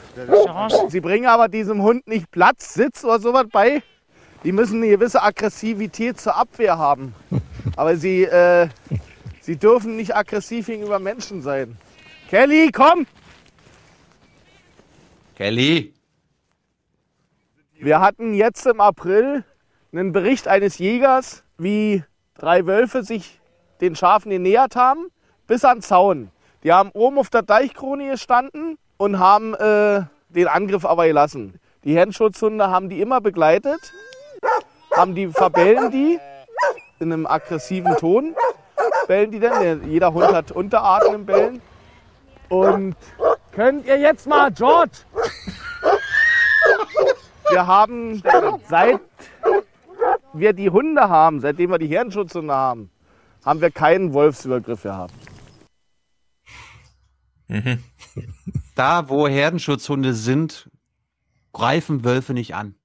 Sie 0.90 1.02
bringen 1.02 1.28
aber 1.28 1.48
diesem 1.48 1.82
Hund 1.82 2.08
nicht 2.08 2.32
Platz, 2.32 2.74
Sitz 2.74 3.04
oder 3.04 3.20
sowas 3.20 3.46
bei. 3.52 3.84
Die 4.44 4.52
müssen 4.52 4.78
eine 4.78 4.90
gewisse 4.90 5.22
Aggressivität 5.22 6.20
zur 6.20 6.36
Abwehr 6.36 6.78
haben. 6.78 7.14
Aber 7.76 7.96
sie, 7.96 8.24
äh, 8.24 8.68
sie 9.42 9.58
dürfen 9.58 9.96
nicht 9.98 10.16
aggressiv 10.16 10.68
gegenüber 10.68 11.00
Menschen 11.00 11.42
sein. 11.42 11.78
Kelly, 12.30 12.72
komm! 12.72 13.06
Kelly! 15.36 15.94
Wir 17.74 18.00
hatten 18.00 18.34
jetzt 18.34 18.66
im 18.68 18.80
April 18.80 19.44
einen 19.92 20.12
Bericht 20.12 20.48
eines 20.48 20.78
Jägers, 20.78 21.44
wie 21.58 22.04
drei 22.36 22.66
Wölfe 22.66 23.04
sich 23.04 23.42
den 23.82 23.96
Schafen 23.96 24.30
genähert 24.30 24.76
haben, 24.76 25.08
bis 25.48 25.66
an 25.66 25.78
den 25.78 25.82
Zaun. 25.82 26.32
Die 26.64 26.72
haben 26.72 26.92
oben 26.92 27.18
auf 27.18 27.30
der 27.30 27.42
Deichkrone 27.42 28.12
gestanden 28.12 28.78
und 28.98 29.20
haben 29.20 29.56
äh, 29.56 30.04
den 30.30 30.48
Angriff 30.48 30.86
aber 30.86 31.08
gelassen. 31.08 31.60
Die 31.84 31.96
Herdenschutzhunde 31.96 32.70
haben 32.70 32.90
die 32.90 33.02
immer 33.02 33.20
begleitet, 33.20 33.80
haben 34.96 35.16
die, 35.16 35.28
verbellen 35.28 35.90
die 35.90 36.20
in 37.00 37.12
einem 37.12 37.26
aggressiven 37.26 37.98
Ton. 37.98 38.36
Bellen 39.08 39.32
die 39.32 39.40
denn? 39.40 39.90
Jeder 39.90 40.14
Hund 40.14 40.32
hat 40.34 40.52
Unterarten 40.52 41.16
im 41.16 41.26
Bellen. 41.26 41.62
Und 42.50 42.96
könnt 43.52 43.86
ihr 43.86 43.98
jetzt 43.98 44.28
mal, 44.28 44.52
George? 44.52 45.00
Wir 47.50 47.68
haben 47.68 48.22
seit 48.68 49.00
wir 50.34 50.54
die 50.54 50.70
Hunde 50.70 51.10
haben, 51.10 51.42
seitdem 51.42 51.72
wir 51.72 51.78
die 51.78 51.88
Herdenschutzhunde 51.88 52.54
haben, 52.54 52.90
haben 53.44 53.62
wir 53.62 53.72
keinen 53.72 54.14
Wolfsübergriff 54.14 54.84
gehabt. 54.84 55.14
Mhm. 57.48 57.84
Da, 58.76 59.10
wo 59.10 59.28
Herdenschutzhunde 59.28 60.14
sind, 60.14 60.70
greifen 61.54 62.04
Wölfe 62.04 62.34
nicht 62.34 62.56
an. 62.56 62.76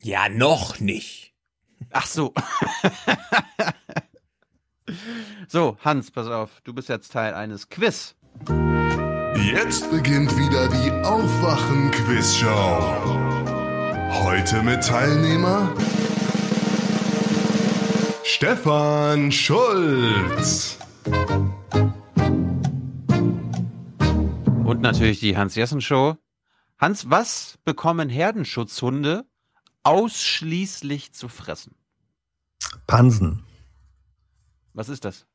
Ja, 0.00 0.28
noch 0.28 0.80
nicht. 0.80 1.34
Ach 1.90 2.06
so. 2.06 2.32
so, 5.48 5.76
Hans, 5.80 6.10
pass 6.10 6.26
auf. 6.26 6.60
Du 6.64 6.74
bist 6.74 6.88
jetzt 6.88 7.12
Teil 7.12 7.34
eines 7.34 7.68
Quiz. 7.68 8.14
Jetzt 9.36 9.90
beginnt 9.90 10.36
wieder 10.36 10.68
die 10.68 10.90
Aufwachen-Quiz-Show. 11.04 12.44
Heute 14.24 14.62
mit 14.62 14.84
Teilnehmer 14.84 15.74
Stefan 18.24 19.32
Schulz. 19.32 20.78
Und 24.64 24.80
natürlich 24.80 25.20
die 25.20 25.36
Hans-Jessen-Show. 25.36 26.16
Hans, 26.78 27.10
was 27.10 27.58
bekommen 27.64 28.08
Herdenschutzhunde 28.08 29.24
ausschließlich 29.82 31.12
zu 31.12 31.28
fressen? 31.28 31.74
Pansen. 32.86 33.44
Was 34.74 34.88
ist 34.88 35.04
das? 35.04 35.26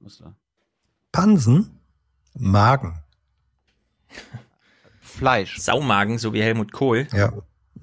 Muster. 0.00 0.34
Pansen? 1.12 1.78
Magen. 2.34 3.02
Fleisch. 5.00 5.58
Saumagen, 5.58 6.18
so 6.18 6.32
wie 6.32 6.42
Helmut 6.42 6.72
Kohl. 6.72 7.06
Ja. 7.12 7.32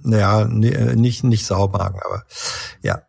Ja, 0.04 0.46
nee, 0.46 0.70
äh, 0.70 0.96
nicht, 0.96 1.24
nicht 1.24 1.46
Saumagen, 1.46 2.00
aber 2.04 2.26
ja. 2.82 3.04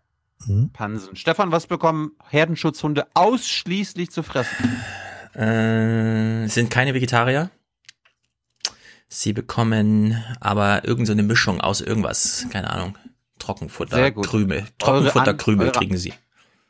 Hm. 0.44 0.70
Pansen. 0.72 1.16
Stefan, 1.16 1.52
was 1.52 1.66
bekommen 1.66 2.12
Herdenschutzhunde 2.28 3.06
ausschließlich 3.14 4.10
zu 4.10 4.22
fressen? 4.22 4.80
Äh, 5.34 6.48
sind 6.48 6.70
keine 6.70 6.94
Vegetarier. 6.94 7.50
Sie 9.08 9.32
bekommen 9.32 10.22
aber 10.40 10.84
irgend 10.84 11.06
so 11.06 11.12
eine 11.12 11.22
Mischung 11.22 11.60
aus 11.60 11.80
irgendwas, 11.80 12.46
keine 12.50 12.70
Ahnung. 12.70 12.96
Trockenfutter, 13.38 13.96
Sehr 13.96 14.12
gut. 14.12 14.26
Krümel. 14.26 14.66
Trockenfutter, 14.78 15.34
Krümel 15.34 15.72
kriegen 15.72 15.96
sie. 15.96 16.14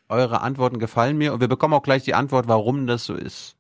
Eure 0.08 0.40
Antworten 0.40 0.78
gefallen 0.78 1.18
mir 1.18 1.32
und 1.32 1.40
wir 1.40 1.48
bekommen 1.48 1.74
auch 1.74 1.82
gleich 1.82 2.04
die 2.04 2.14
Antwort, 2.14 2.46
warum 2.46 2.86
das 2.86 3.04
so 3.04 3.14
ist. 3.14 3.56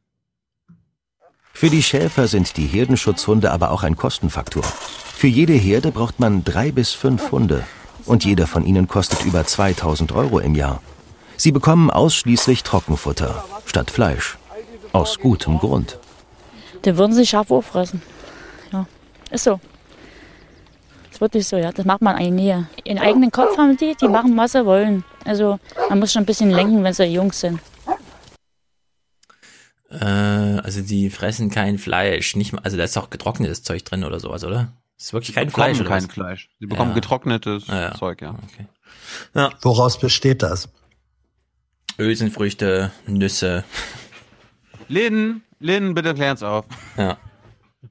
Für 1.52 1.70
die 1.70 1.82
Schäfer 1.82 2.28
sind 2.28 2.56
die 2.56 2.66
Herdenschutzhunde 2.66 3.50
aber 3.50 3.70
auch 3.70 3.82
ein 3.82 3.96
Kostenfaktor. 3.96 4.62
Für 4.62 5.26
jede 5.26 5.54
Herde 5.54 5.90
braucht 5.90 6.20
man 6.20 6.44
drei 6.44 6.70
bis 6.70 6.92
fünf 6.92 7.32
Hunde. 7.32 7.64
Und 8.04 8.24
jeder 8.24 8.46
von 8.46 8.64
ihnen 8.64 8.86
kostet 8.86 9.24
über 9.24 9.44
2000 9.44 10.12
Euro 10.12 10.38
im 10.38 10.54
Jahr. 10.54 10.82
Sie 11.36 11.50
bekommen 11.50 11.90
ausschließlich 11.90 12.62
Trockenfutter 12.62 13.44
statt 13.64 13.90
Fleisch. 13.90 14.38
Aus 14.92 15.18
gutem 15.18 15.58
Grund. 15.58 15.98
Die 16.84 16.96
würden 16.96 17.12
sich 17.12 17.30
scharf 17.30 17.50
auffressen. 17.50 18.02
Ja, 18.70 18.86
ist 19.30 19.44
so. 19.44 19.58
Ist 21.16 21.20
wirklich 21.22 21.48
so, 21.48 21.56
ja. 21.56 21.72
Das 21.72 21.86
macht 21.86 22.02
man 22.02 22.14
eigentlich 22.14 22.44
nie. 22.44 22.64
Ihren 22.84 22.98
eigenen 22.98 23.30
Kopf 23.32 23.56
haben 23.56 23.74
die, 23.78 23.94
die 23.98 24.06
machen, 24.06 24.36
was 24.36 24.52
sie 24.52 24.66
wollen. 24.66 25.02
Also 25.24 25.58
man 25.88 25.98
muss 25.98 26.12
schon 26.12 26.24
ein 26.24 26.26
bisschen 26.26 26.50
lenken, 26.50 26.84
wenn 26.84 26.92
sie 26.92 27.04
Jungs 27.04 27.40
sind. 27.40 27.58
Äh, 29.90 30.04
also 30.04 30.82
die 30.82 31.08
fressen 31.08 31.50
kein 31.50 31.78
Fleisch. 31.78 32.36
Nicht 32.36 32.52
mal, 32.52 32.60
also 32.62 32.76
da 32.76 32.84
ist 32.84 32.94
doch 32.98 33.08
getrocknetes 33.08 33.62
Zeug 33.62 33.82
drin 33.86 34.04
oder 34.04 34.20
sowas, 34.20 34.44
oder? 34.44 34.74
Ist 34.98 35.14
wirklich 35.14 35.34
kein 35.34 35.48
Fleisch 35.48 35.80
oder 35.80 35.88
kein 35.88 36.04
was? 36.06 36.12
Fleisch. 36.12 36.50
Sie 36.60 36.66
bekommen 36.66 36.90
Ja. 36.90 36.94
getrocknetes 36.96 37.66
Ja, 37.68 37.80
ja. 37.80 37.94
Zeug, 37.94 38.20
ja. 38.20 38.34
Ja. 39.34 39.50
Woraus 39.62 39.98
besteht 39.98 40.42
das? 40.42 40.68
Hülsenfrüchte, 41.96 42.90
Nüsse. 43.06 43.64
Lynn, 44.88 45.40
Lynn, 45.60 45.94
bitte 45.94 46.12
klär's 46.12 46.42
auf. 46.42 46.66
Ja. 46.98 47.16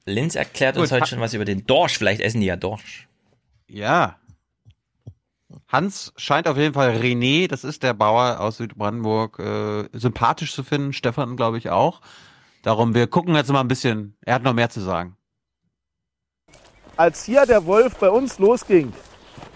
Linz 0.04 0.36
erklärt 0.36 0.76
uns 0.76 0.90
Gut, 0.90 0.92
heute 0.92 1.02
ha- 1.02 1.06
schon 1.06 1.18
was 1.20 1.34
über 1.34 1.44
den 1.44 1.66
Dorsch. 1.66 1.98
Vielleicht 1.98 2.20
essen 2.20 2.40
die 2.40 2.46
ja 2.46 2.54
Dorsch. 2.54 3.05
Ja. 3.68 4.16
Hans 5.68 6.12
scheint 6.16 6.48
auf 6.48 6.56
jeden 6.56 6.74
Fall 6.74 6.96
René, 6.96 7.48
das 7.48 7.64
ist 7.64 7.82
der 7.82 7.94
Bauer 7.94 8.40
aus 8.40 8.58
Südbrandenburg, 8.58 9.38
äh, 9.38 9.88
sympathisch 9.92 10.54
zu 10.54 10.62
finden. 10.62 10.92
Stefan, 10.92 11.36
glaube 11.36 11.58
ich, 11.58 11.70
auch. 11.70 12.00
Darum, 12.62 12.94
wir 12.94 13.06
gucken 13.06 13.34
jetzt 13.34 13.50
mal 13.50 13.60
ein 13.60 13.68
bisschen. 13.68 14.16
Er 14.24 14.34
hat 14.34 14.42
noch 14.42 14.52
mehr 14.52 14.70
zu 14.70 14.80
sagen. 14.80 15.16
Als 16.96 17.24
hier 17.24 17.46
der 17.46 17.64
Wolf 17.66 17.96
bei 17.96 18.10
uns 18.10 18.38
losging, 18.38 18.92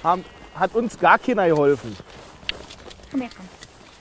haben, 0.02 0.24
hat 0.54 0.74
uns 0.74 0.98
gar 0.98 1.18
keiner 1.18 1.48
geholfen. 1.48 1.96
Komm 3.10 3.22
her, 3.22 3.30
komm. 3.36 3.46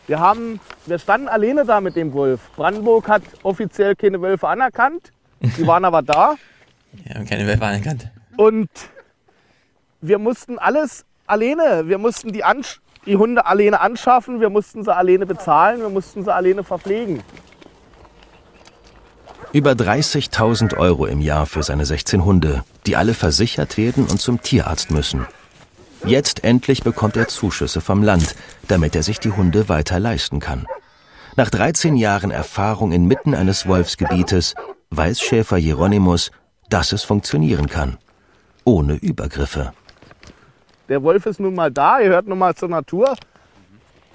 Wir, 0.08 0.20
haben, 0.20 0.60
wir 0.86 1.00
standen 1.00 1.28
alleine 1.28 1.66
da 1.66 1.82
mit 1.82 1.96
dem 1.96 2.14
Wolf. 2.14 2.50
Brandenburg 2.56 3.08
hat 3.08 3.24
offiziell 3.44 3.96
keine 3.96 4.22
Wölfe 4.22 4.48
anerkannt. 4.48 5.12
Die 5.42 5.66
waren 5.66 5.86
aber 5.86 6.02
da. 6.02 6.36
Ja, 7.06 7.16
haben 7.16 7.26
keine 7.26 7.46
Wölfe 7.46 7.64
anerkannt. 7.64 8.10
Und 8.36 8.68
wir 10.02 10.18
mussten 10.18 10.60
alles 10.60 11.06
alleine. 11.28 11.88
Wir 11.88 11.98
mussten 11.98 12.32
die, 12.32 12.44
Ansch 12.44 12.82
die 13.06 13.18
Hunde 13.18 13.46
alleine 13.46 13.80
anschaffen, 13.80 14.42
wir 14.42 14.50
mussten 14.50 14.84
sie 14.84 14.96
alleine 14.96 15.26
bezahlen, 15.26 15.82
wir 15.82 15.90
mussten 15.90 16.24
sie 16.24 16.34
alleine 16.34 16.64
verpflegen. 16.64 17.24
Über 19.52 19.72
30.000 19.72 20.78
Euro 20.78 21.08
im 21.08 21.22
Jahr 21.22 21.48
für 21.48 21.64
seine 21.64 21.86
16 21.86 22.24
Hunde, 22.24 22.64
die 22.86 22.96
alle 22.96 23.16
versichert 23.16 23.78
werden 23.78 24.06
und 24.06 24.22
zum 24.22 24.42
Tierarzt 24.42 24.92
müssen. 24.92 25.26
Jetzt 26.06 26.44
endlich 26.44 26.84
bekommt 26.84 27.18
er 27.18 27.28
Zuschüsse 27.28 27.82
vom 27.82 28.04
Land, 28.04 28.36
damit 28.68 28.96
er 28.96 29.04
sich 29.04 29.20
die 29.20 29.32
Hunde 29.32 29.68
weiter 29.68 30.00
leisten 30.00 30.40
kann. 30.40 30.66
Nach 31.36 31.50
13 31.50 31.96
Jahren 31.96 32.32
Erfahrung 32.32 32.92
inmitten 32.92 33.34
eines 33.34 33.68
Wolfsgebietes 33.68 34.56
weiß 34.92 35.20
Schäfer 35.20 35.58
Hieronymus, 35.58 36.32
dass 36.70 36.92
es 36.92 37.04
funktionieren 37.04 37.68
kann. 37.68 37.98
Ohne 38.66 38.94
Übergriffe. 38.94 39.74
Der 40.90 41.04
Wolf 41.04 41.28
ist 41.28 41.40
nun 41.40 41.54
mal 41.54 41.72
da, 41.72 42.00
er 42.00 42.10
gehört 42.10 42.28
nun 42.28 42.40
mal 42.40 42.56
zur 42.56 42.70
Natur. 42.70 43.16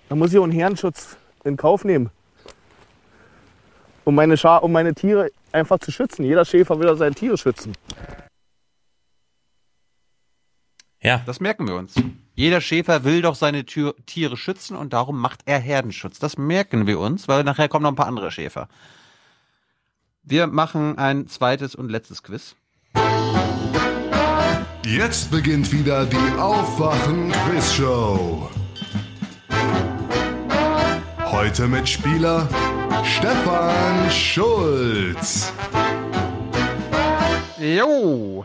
Da 0.09 0.17
muss 0.17 0.33
ich 0.33 0.39
auch 0.39 0.43
einen 0.43 0.53
Herrenschutz 0.53 1.17
in 1.45 1.57
Kauf 1.57 1.85
nehmen. 1.85 2.11
Um 4.05 4.15
meine, 4.15 4.37
Scha 4.37 4.59
um 4.59 4.73
meine 4.73 4.95
Tiere 4.95 5.31
einfach 5.53 5.79
zu 5.79 5.93
schützen. 5.93 6.25
Jeder 6.25 6.45
Schäfer 6.45 6.79
will 6.79 6.89
ja 6.89 6.97
seine 6.97 7.15
Tiere 7.15 7.39
schützen. 7.39 7.73
Ja. 11.01 11.23
Das 11.25 11.41
merken 11.41 11.69
wir 11.69 11.77
uns. 11.77 11.95
Jeder 12.35 12.61
Schäfer 12.61 13.05
will 13.05 13.23
doch 13.23 13.37
seine 13.37 13.65
Tür 13.65 13.95
Tiere 14.07 14.37
schützen 14.37 14.77
und 14.77 14.93
darum 14.93 15.21
macht 15.21 15.43
er 15.45 15.61
Herdenschutz. 15.61 16.19
Das 16.19 16.37
merken 16.37 16.87
wir 16.87 16.99
uns, 16.99 17.29
weil 17.29 17.45
nachher 17.45 17.69
kommen 17.69 17.85
noch 17.85 17.93
ein 17.93 17.97
paar 17.97 18.09
andere 18.09 18.33
Schäfer. 18.33 18.69
Wir 20.25 20.49
machen 20.49 20.99
ein 20.99 21.29
zweites 21.29 21.75
und 21.75 21.91
letztes 21.91 22.23
Quiz. 22.23 22.57
Jetzt 24.85 25.31
beginnt 25.31 25.73
wieder 25.73 26.05
die 26.05 26.39
Aufwachen-Quiz-Show. 26.39 28.51
Heute 31.25 31.67
mit 31.69 31.89
Spieler 31.89 32.47
Stefan 33.03 34.11
Schulz. 34.11 35.51
Jo. 37.59 38.45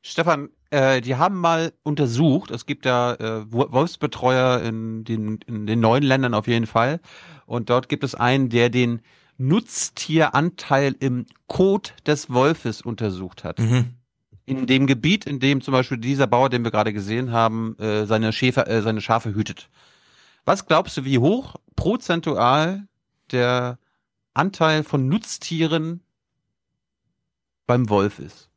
Stefan, 0.00 0.48
äh, 0.70 1.00
die 1.00 1.16
haben 1.16 1.38
mal 1.40 1.72
untersucht, 1.82 2.50
es 2.50 2.66
gibt 2.66 2.86
ja 2.86 3.12
äh, 3.14 3.44
Wo- 3.52 3.70
Wolfsbetreuer 3.72 4.60
in 4.62 5.04
den, 5.04 5.40
in 5.46 5.66
den 5.66 5.80
neuen 5.80 6.02
Ländern 6.02 6.32
auf 6.34 6.46
jeden 6.46 6.66
Fall. 6.66 7.00
Und 7.46 7.68
dort 7.68 7.88
gibt 7.90 8.04
es 8.04 8.14
einen, 8.14 8.48
der 8.48 8.70
den 8.70 9.02
Nutztieranteil 9.38 10.94
im 10.98 11.26
Kot 11.46 11.94
des 12.06 12.30
Wolfes 12.30 12.82
untersucht 12.82 13.44
hat. 13.44 13.58
Mhm. 13.58 13.94
In 14.46 14.66
dem 14.66 14.86
Gebiet, 14.86 15.24
in 15.24 15.40
dem 15.40 15.62
zum 15.62 15.72
Beispiel 15.72 15.98
dieser 15.98 16.26
Bauer, 16.26 16.50
den 16.50 16.64
wir 16.64 16.70
gerade 16.70 16.92
gesehen 16.92 17.32
haben, 17.32 17.78
äh, 17.78 18.04
seine, 18.06 18.32
Schäfer, 18.32 18.68
äh, 18.68 18.82
seine 18.82 19.00
Schafe 19.00 19.34
hütet. 19.34 19.68
Was 20.44 20.66
glaubst 20.66 20.96
du, 20.96 21.04
wie 21.04 21.18
hoch 21.18 21.56
prozentual 21.76 22.86
der 23.32 23.78
Anteil 24.34 24.84
von 24.84 25.08
Nutztieren 25.08 26.02
beim 27.66 27.88
Wolf 27.88 28.18
ist? 28.18 28.50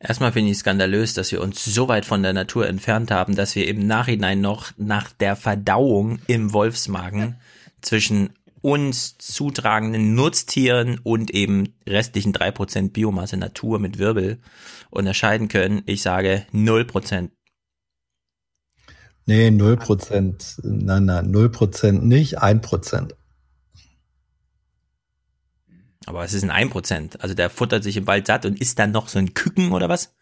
Erstmal 0.00 0.32
finde 0.32 0.52
ich 0.52 0.58
skandalös, 0.58 1.14
dass 1.14 1.32
wir 1.32 1.42
uns 1.42 1.64
so 1.64 1.88
weit 1.88 2.04
von 2.04 2.22
der 2.22 2.32
Natur 2.32 2.68
entfernt 2.68 3.10
haben, 3.10 3.34
dass 3.34 3.56
wir 3.56 3.66
im 3.66 3.86
Nachhinein 3.86 4.40
noch 4.40 4.70
nach 4.76 5.10
der 5.10 5.34
Verdauung 5.34 6.20
im 6.28 6.52
Wolfsmagen 6.52 7.36
zwischen 7.80 8.30
uns 8.60 9.18
zutragenden 9.18 10.14
Nutztieren 10.14 10.98
und 11.02 11.30
eben 11.30 11.74
restlichen 11.86 12.32
3% 12.32 12.92
Biomasse 12.92 13.36
Natur 13.36 13.78
mit 13.78 13.98
Wirbel 13.98 14.38
unterscheiden 14.90 15.48
können. 15.48 15.82
Ich 15.86 16.02
sage 16.02 16.46
0%. 16.52 17.30
Nee, 19.26 19.50
0 19.50 19.76
Prozent. 19.76 20.56
Nein, 20.62 21.04
nein, 21.04 21.30
0 21.30 21.50
Prozent 21.50 22.04
nicht, 22.04 22.38
1 22.38 22.62
Prozent. 22.66 23.14
Aber 26.06 26.24
es 26.24 26.32
ist 26.32 26.42
ein 26.42 26.70
1%. 26.70 27.18
Also 27.18 27.34
der 27.34 27.50
futtert 27.50 27.84
sich 27.84 27.98
im 27.98 28.06
Wald 28.06 28.26
satt 28.26 28.46
und 28.46 28.58
isst 28.58 28.78
dann 28.78 28.92
noch 28.92 29.08
so 29.08 29.18
ein 29.18 29.34
Küken 29.34 29.72
oder 29.72 29.90
was? 29.90 30.14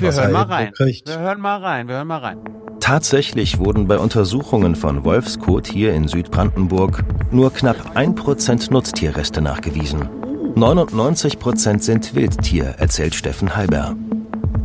Wir 0.00 0.12
hören 0.12 0.32
mal 0.32 0.42
rein. 0.42 0.72
kriegt. 0.72 1.08
Wir 1.08 1.18
hören 1.18 1.40
mal 1.40 1.58
rein. 1.58 1.88
Wir 1.88 1.96
hören 1.96 2.08
mal 2.08 2.18
rein. 2.18 2.38
Tatsächlich 2.80 3.58
wurden 3.58 3.86
bei 3.86 3.98
Untersuchungen 3.98 4.74
von 4.74 5.04
Wolfskot 5.04 5.66
hier 5.66 5.92
in 5.92 6.08
Südbrandenburg 6.08 7.04
nur 7.30 7.52
knapp 7.52 7.96
1% 7.96 8.72
Nutztierreste 8.72 9.42
nachgewiesen. 9.42 10.08
99% 10.56 11.80
sind 11.80 12.14
Wildtier, 12.14 12.74
erzählt 12.78 13.14
Steffen 13.14 13.54
Halber. 13.54 13.94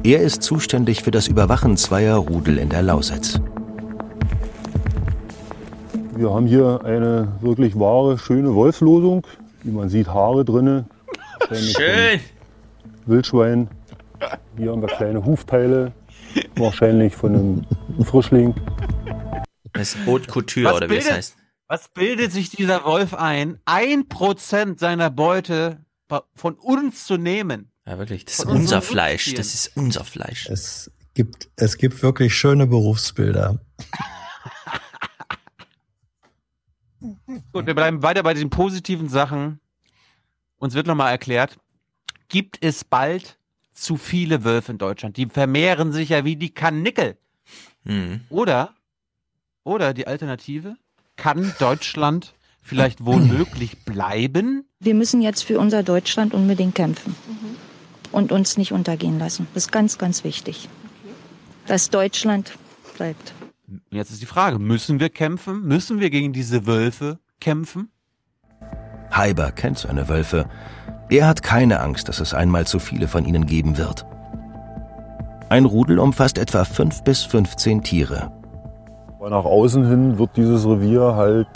Er 0.03 0.22
ist 0.22 0.41
zuständig 0.41 1.03
für 1.03 1.11
das 1.11 1.27
Überwachen 1.27 1.77
zweier 1.77 2.15
Rudel 2.15 2.57
in 2.57 2.69
der 2.69 2.81
Lausitz. 2.81 3.39
Wir 6.15 6.33
haben 6.33 6.47
hier 6.47 6.80
eine 6.85 7.27
wirklich 7.41 7.77
wahre, 7.77 8.17
schöne 8.17 8.55
Wolfslosung. 8.55 9.27
Wie 9.64 9.72
man 9.72 9.89
sieht, 9.89 10.07
Haare 10.07 10.45
drinne. 10.45 10.85
Schön. 11.51 12.22
Wildschwein. 13.05 13.67
Hier 14.57 14.71
haben 14.71 14.81
wir 14.81 14.87
kleine 14.87 15.23
Hufteile. 15.25 15.93
Wahrscheinlich 16.55 17.15
von 17.15 17.35
einem 17.35 18.05
Frischling. 18.05 18.53
Das 19.73 19.95
ist 19.95 20.05
Haute 20.05 20.27
Couture, 20.27 20.73
oder 20.73 20.89
wie 20.89 20.95
es 20.95 21.03
bildet, 21.03 21.17
heißt. 21.17 21.37
was 21.67 21.89
bildet 21.89 22.31
sich 22.31 22.49
dieser 22.49 22.85
Wolf 22.85 23.13
ein, 23.13 23.59
ein 23.65 24.07
Prozent 24.07 24.79
seiner 24.79 25.09
Beute 25.09 25.85
von 26.33 26.55
uns 26.55 27.05
zu 27.05 27.17
nehmen? 27.17 27.71
Ja, 27.85 27.97
wirklich. 27.99 28.25
Das 28.25 28.39
ist 28.39 28.45
unser 28.45 28.81
Fleisch. 28.81 29.33
Das 29.33 29.53
ist 29.53 29.75
unser 29.75 30.03
Fleisch. 30.03 30.47
Es 30.49 30.91
gibt, 31.13 31.49
es 31.55 31.77
gibt 31.77 32.01
wirklich 32.01 32.35
schöne 32.35 32.67
Berufsbilder. 32.67 33.59
Gut, 37.51 37.65
wir 37.65 37.75
bleiben 37.75 38.01
weiter 38.01 38.23
bei 38.23 38.33
diesen 38.33 38.49
positiven 38.49 39.09
Sachen. 39.09 39.59
Uns 40.57 40.73
wird 40.73 40.87
nochmal 40.87 41.11
erklärt, 41.11 41.57
gibt 42.29 42.57
es 42.63 42.83
bald 42.83 43.37
zu 43.75 43.97
viele 43.97 44.43
Wölfe 44.43 44.71
in 44.71 44.77
Deutschland? 44.77 45.17
Die 45.17 45.27
vermehren 45.27 45.91
sich 45.91 46.09
ja 46.09 46.25
wie 46.25 46.35
die 46.35 46.53
Kanickel. 46.53 47.17
Hm. 47.85 48.21
Oder, 48.29 48.73
oder 49.63 49.93
die 49.93 50.07
Alternative, 50.07 50.75
kann 51.15 51.53
Deutschland 51.59 52.33
vielleicht 52.61 53.05
womöglich 53.05 53.85
bleiben? 53.85 54.65
Wir 54.79 54.95
müssen 54.95 55.21
jetzt 55.21 55.43
für 55.43 55.59
unser 55.59 55.83
Deutschland 55.83 56.33
unbedingt 56.33 56.75
kämpfen 56.75 57.15
und 58.11 58.31
uns 58.31 58.57
nicht 58.57 58.71
untergehen 58.71 59.19
lassen. 59.19 59.47
Das 59.53 59.65
ist 59.65 59.71
ganz, 59.71 59.97
ganz 59.97 60.23
wichtig, 60.23 60.67
dass 61.67 61.89
Deutschland 61.89 62.57
bleibt. 62.97 63.33
Jetzt 63.91 64.11
ist 64.11 64.21
die 64.21 64.27
Frage, 64.27 64.59
müssen 64.59 64.99
wir 64.99 65.09
kämpfen? 65.09 65.63
Müssen 65.63 65.99
wir 65.99 66.09
gegen 66.09 66.33
diese 66.33 66.65
Wölfe 66.65 67.19
kämpfen? 67.39 67.91
Heiber 69.13 69.51
kennt 69.51 69.79
seine 69.79 70.07
Wölfe. 70.07 70.49
Er 71.09 71.27
hat 71.27 71.43
keine 71.43 71.82
Angst, 71.82 72.09
dass 72.09 72.19
es 72.19 72.34
einmal 72.34 72.66
zu 72.66 72.80
viele 72.80 73.08
von 73.08 73.25
ihnen 73.25 73.45
geben 73.45 73.77
wird. 73.77 74.06
Ein 75.50 75.66
Rudel 75.66 76.00
umfasst 76.00 76.40
etwa 76.40 76.64
5 76.64 77.03
bis 77.03 77.24
15 77.24 77.84
Tiere. 77.84 78.32
Nach 79.22 79.45
außen 79.45 79.88
hin 79.88 80.17
wird 80.17 80.32
dieses 80.35 80.66
Revier 80.66 81.16
halt 81.16 81.48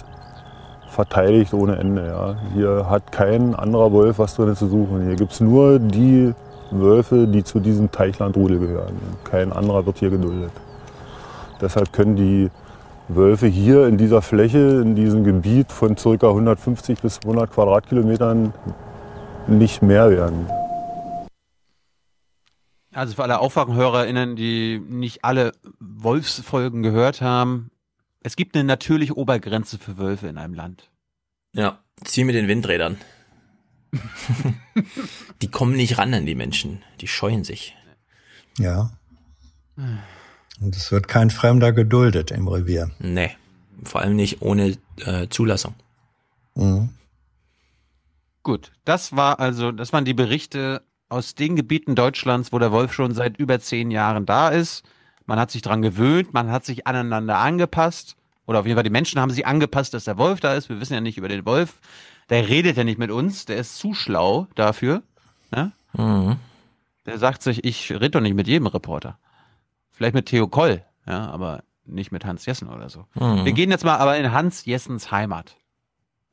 verteidigt 0.90 1.54
ohne 1.54 1.78
Ende. 1.78 2.08
Ja. 2.08 2.36
Hier 2.54 2.90
hat 2.90 3.12
kein 3.12 3.56
anderer 3.56 3.92
Wolf 3.92 4.20
was 4.20 4.36
drin 4.36 4.56
zu 4.56 4.68
suchen. 4.68 5.06
Hier 5.06 5.16
gibt 5.16 5.32
es 5.32 5.40
nur 5.40 5.80
die 5.80 6.34
Wölfe, 6.72 7.28
die 7.28 7.44
zu 7.44 7.60
diesem 7.60 7.92
Teichlandrudel 7.92 8.60
gehören. 8.60 8.98
Kein 9.24 9.52
anderer 9.52 9.86
wird 9.86 9.98
hier 9.98 10.10
geduldet. 10.10 10.52
Deshalb 11.62 11.92
können 11.92 12.16
die 12.16 12.50
Wölfe 13.08 13.48
hier 13.48 13.88
in 13.88 13.98
dieser 13.98 14.22
Fläche, 14.22 14.82
in 14.82 14.96
diesem 14.96 15.24
Gebiet 15.24 15.72
von 15.72 15.96
ca. 15.96 16.28
150 16.28 17.02
bis 17.02 17.20
200 17.20 17.52
Quadratkilometern 17.52 18.54
nicht 19.48 19.82
mehr 19.82 20.10
werden. 20.10 20.48
Also 22.94 23.16
für 23.16 23.24
alle 23.24 23.40
AufwachenhörerInnen, 23.40 24.36
die 24.36 24.80
nicht 24.80 25.24
alle 25.24 25.52
Wolfsfolgen 25.80 26.82
gehört 26.82 27.22
haben, 27.22 27.72
es 28.22 28.36
gibt 28.36 28.56
eine 28.56 28.66
natürliche 28.66 29.16
Obergrenze 29.16 29.78
für 29.78 29.98
Wölfe 29.98 30.28
in 30.28 30.38
einem 30.38 30.54
Land. 30.54 30.90
Ja, 31.54 31.80
zieh 32.04 32.24
mit 32.24 32.36
den 32.36 32.48
Windrädern. 32.48 32.98
die 35.42 35.50
kommen 35.50 35.76
nicht 35.76 35.98
ran 35.98 36.14
an 36.14 36.26
die 36.26 36.36
Menschen. 36.36 36.84
Die 37.02 37.08
scheuen 37.08 37.44
sich. 37.44 37.76
Ja. 38.58 38.92
Und 40.60 40.76
es 40.76 40.92
wird 40.92 41.08
kein 41.08 41.30
Fremder 41.30 41.72
geduldet 41.72 42.32
im 42.32 42.48
Revier. 42.48 42.92
Nee. 43.00 43.32
Vor 43.84 44.02
allem 44.02 44.16
nicht 44.16 44.42
ohne 44.42 44.78
äh, 45.06 45.28
Zulassung. 45.30 45.74
Mhm. 46.56 46.90
Gut, 48.44 48.72
das 48.86 49.16
war 49.16 49.40
also, 49.40 49.72
das 49.72 49.94
waren 49.94 50.06
die 50.06 50.14
Berichte 50.14 50.82
aus 51.10 51.36
den 51.36 51.56
Gebieten 51.56 51.96
Deutschlands, 51.96 52.54
wo 52.54 52.60
der 52.60 52.72
Wolf 52.72 52.94
schon 52.94 53.14
seit 53.14 53.38
über 53.38 53.60
zehn 53.60 53.92
Jahren 53.92 54.26
da 54.26 54.50
ist. 54.50 54.84
Man 55.26 55.40
hat 55.40 55.52
sich 55.52 55.62
dran 55.62 55.82
gewöhnt, 55.82 56.34
man 56.34 56.52
hat 56.52 56.66
sich 56.66 56.88
aneinander 56.88 57.38
angepasst. 57.38 58.16
Oder 58.46 58.62
auf 58.62 58.66
jeden 58.66 58.78
Fall 58.78 58.84
die 58.84 58.90
Menschen 58.90 59.20
haben 59.20 59.30
sich 59.30 59.46
angepasst, 59.46 59.94
dass 59.94 60.06
der 60.06 60.18
Wolf 60.18 60.40
da 60.40 60.54
ist. 60.54 60.70
Wir 60.70 60.80
wissen 60.80 60.94
ja 60.94 61.02
nicht 61.02 61.18
über 61.18 61.28
den 61.28 61.46
Wolf. 61.46 61.80
Der 62.30 62.48
redet 62.48 62.78
ja 62.78 62.84
nicht 62.84 62.98
mit 62.98 63.12
uns, 63.12 63.46
der 63.46 63.58
ist 63.58 63.78
zu 63.78 63.94
schlau 63.94 64.48
dafür. 64.56 65.04
Ne? 65.52 65.72
Mhm. 65.94 66.38
Der 67.06 67.18
sagt 67.18 67.44
sich, 67.44 67.64
ich 67.64 67.92
rede 67.92 68.12
doch 68.12 68.22
nicht 68.22 68.36
mit 68.36 68.48
jedem 68.48 68.68
Reporter. 68.68 69.20
Vielleicht 69.92 70.16
mit 70.16 70.28
Theo 70.28 70.48
Koll, 70.48 70.84
ja, 71.06 71.30
aber 71.30 71.64
nicht 71.86 72.12
mit 72.12 72.26
Hans 72.26 72.46
Jessen 72.46 72.70
oder 72.70 72.90
so. 72.90 73.06
Mhm. 73.16 73.46
Wir 73.46 73.54
gehen 73.54 73.72
jetzt 73.72 73.84
mal 73.84 73.98
aber 73.98 74.18
in 74.18 74.32
Hans 74.32 74.66
Jessens 74.66 75.12
Heimat. 75.12 75.58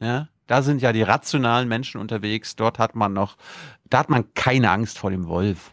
Ja, 0.01 0.29
da 0.47 0.63
sind 0.63 0.83
ja 0.83 0.93
die 0.93 1.03
rationalen 1.03 1.69
Menschen 1.69 2.01
unterwegs. 2.01 2.57
Dort 2.57 2.79
hat 2.79 2.95
man 2.95 3.13
noch, 3.13 3.37
da 3.89 3.99
hat 3.99 4.11
man 4.11 4.33
keine 4.35 4.71
Angst 4.71 4.99
vor 4.99 5.11
dem 5.11 5.29
Wolf. 5.29 5.73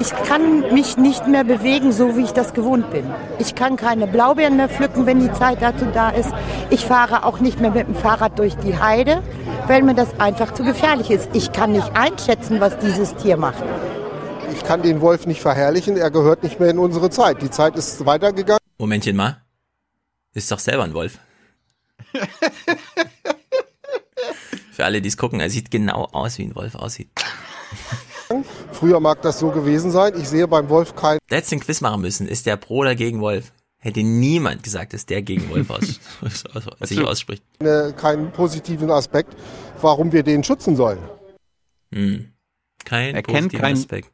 Ich 0.00 0.10
kann 0.10 0.60
mich 0.72 0.96
nicht 0.96 1.26
mehr 1.26 1.44
bewegen, 1.44 1.92
so 1.92 2.16
wie 2.16 2.22
ich 2.22 2.32
das 2.32 2.52
gewohnt 2.52 2.90
bin. 2.90 3.10
Ich 3.38 3.54
kann 3.54 3.76
keine 3.76 4.06
Blaubeeren 4.06 4.56
mehr 4.56 4.68
pflücken, 4.68 5.06
wenn 5.06 5.18
die 5.18 5.32
Zeit 5.32 5.62
dazu 5.62 5.86
da 5.92 6.10
ist. 6.10 6.30
Ich 6.70 6.84
fahre 6.84 7.24
auch 7.24 7.40
nicht 7.40 7.58
mehr 7.58 7.70
mit 7.70 7.88
dem 7.88 7.94
Fahrrad 7.94 8.38
durch 8.38 8.54
die 8.56 8.78
Heide, 8.78 9.22
weil 9.66 9.82
mir 9.82 9.94
das 9.94 10.20
einfach 10.20 10.52
zu 10.52 10.62
gefährlich 10.62 11.10
ist. 11.10 11.30
Ich 11.32 11.52
kann 11.52 11.72
nicht 11.72 11.90
einschätzen, 11.96 12.60
was 12.60 12.78
dieses 12.78 13.16
Tier 13.16 13.36
macht. 13.36 13.62
Ich 14.52 14.62
kann 14.62 14.82
den 14.82 15.00
Wolf 15.00 15.26
nicht 15.26 15.40
verherrlichen, 15.40 15.96
er 15.96 16.10
gehört 16.10 16.42
nicht 16.42 16.60
mehr 16.60 16.70
in 16.70 16.78
unsere 16.78 17.10
Zeit. 17.10 17.42
Die 17.42 17.50
Zeit 17.50 17.74
ist 17.76 18.04
weitergegangen. 18.04 18.60
Momentchen 18.78 19.16
mal. 19.16 19.42
Ist 20.34 20.52
doch 20.52 20.58
selber 20.58 20.84
ein 20.84 20.94
Wolf. 20.94 21.18
Für 24.72 24.84
alle, 24.84 25.00
die 25.02 25.08
es 25.08 25.16
gucken, 25.16 25.40
er 25.40 25.50
sieht 25.50 25.70
genau 25.70 26.04
aus, 26.12 26.38
wie 26.38 26.44
ein 26.44 26.54
Wolf 26.54 26.74
aussieht. 26.74 27.08
Früher 28.72 29.00
mag 29.00 29.22
das 29.22 29.38
so 29.38 29.50
gewesen 29.50 29.90
sein. 29.90 30.12
Ich 30.20 30.28
sehe 30.28 30.46
beim 30.46 30.68
Wolf 30.68 30.94
kein. 30.94 31.18
Der 31.30 31.38
hätte 31.38 31.50
den 31.50 31.60
Quiz 31.60 31.80
machen 31.80 32.00
müssen. 32.02 32.28
Ist 32.28 32.46
der 32.46 32.56
pro 32.56 32.78
oder 32.78 32.94
gegen 32.94 33.20
Wolf? 33.20 33.52
Hätte 33.78 34.02
niemand 34.02 34.62
gesagt, 34.62 34.92
dass 34.92 35.06
der 35.06 35.22
gegen 35.22 35.48
Wolf 35.50 35.70
aus, 35.70 36.00
aus, 36.54 36.88
sich 36.88 37.00
ausspricht. 37.00 37.42
Keine, 37.58 37.92
keinen 37.94 38.32
positiven 38.32 38.90
Aspekt, 38.90 39.34
warum 39.80 40.12
wir 40.12 40.22
den 40.22 40.42
schützen 40.44 40.76
sollen. 40.76 40.98
Hm. 41.92 42.32
Kein 42.84 43.14
Er 43.14 43.22
kennt 43.22 43.26
positiven 43.52 43.60
keinen- 43.60 43.76
Aspekt. 43.78 44.10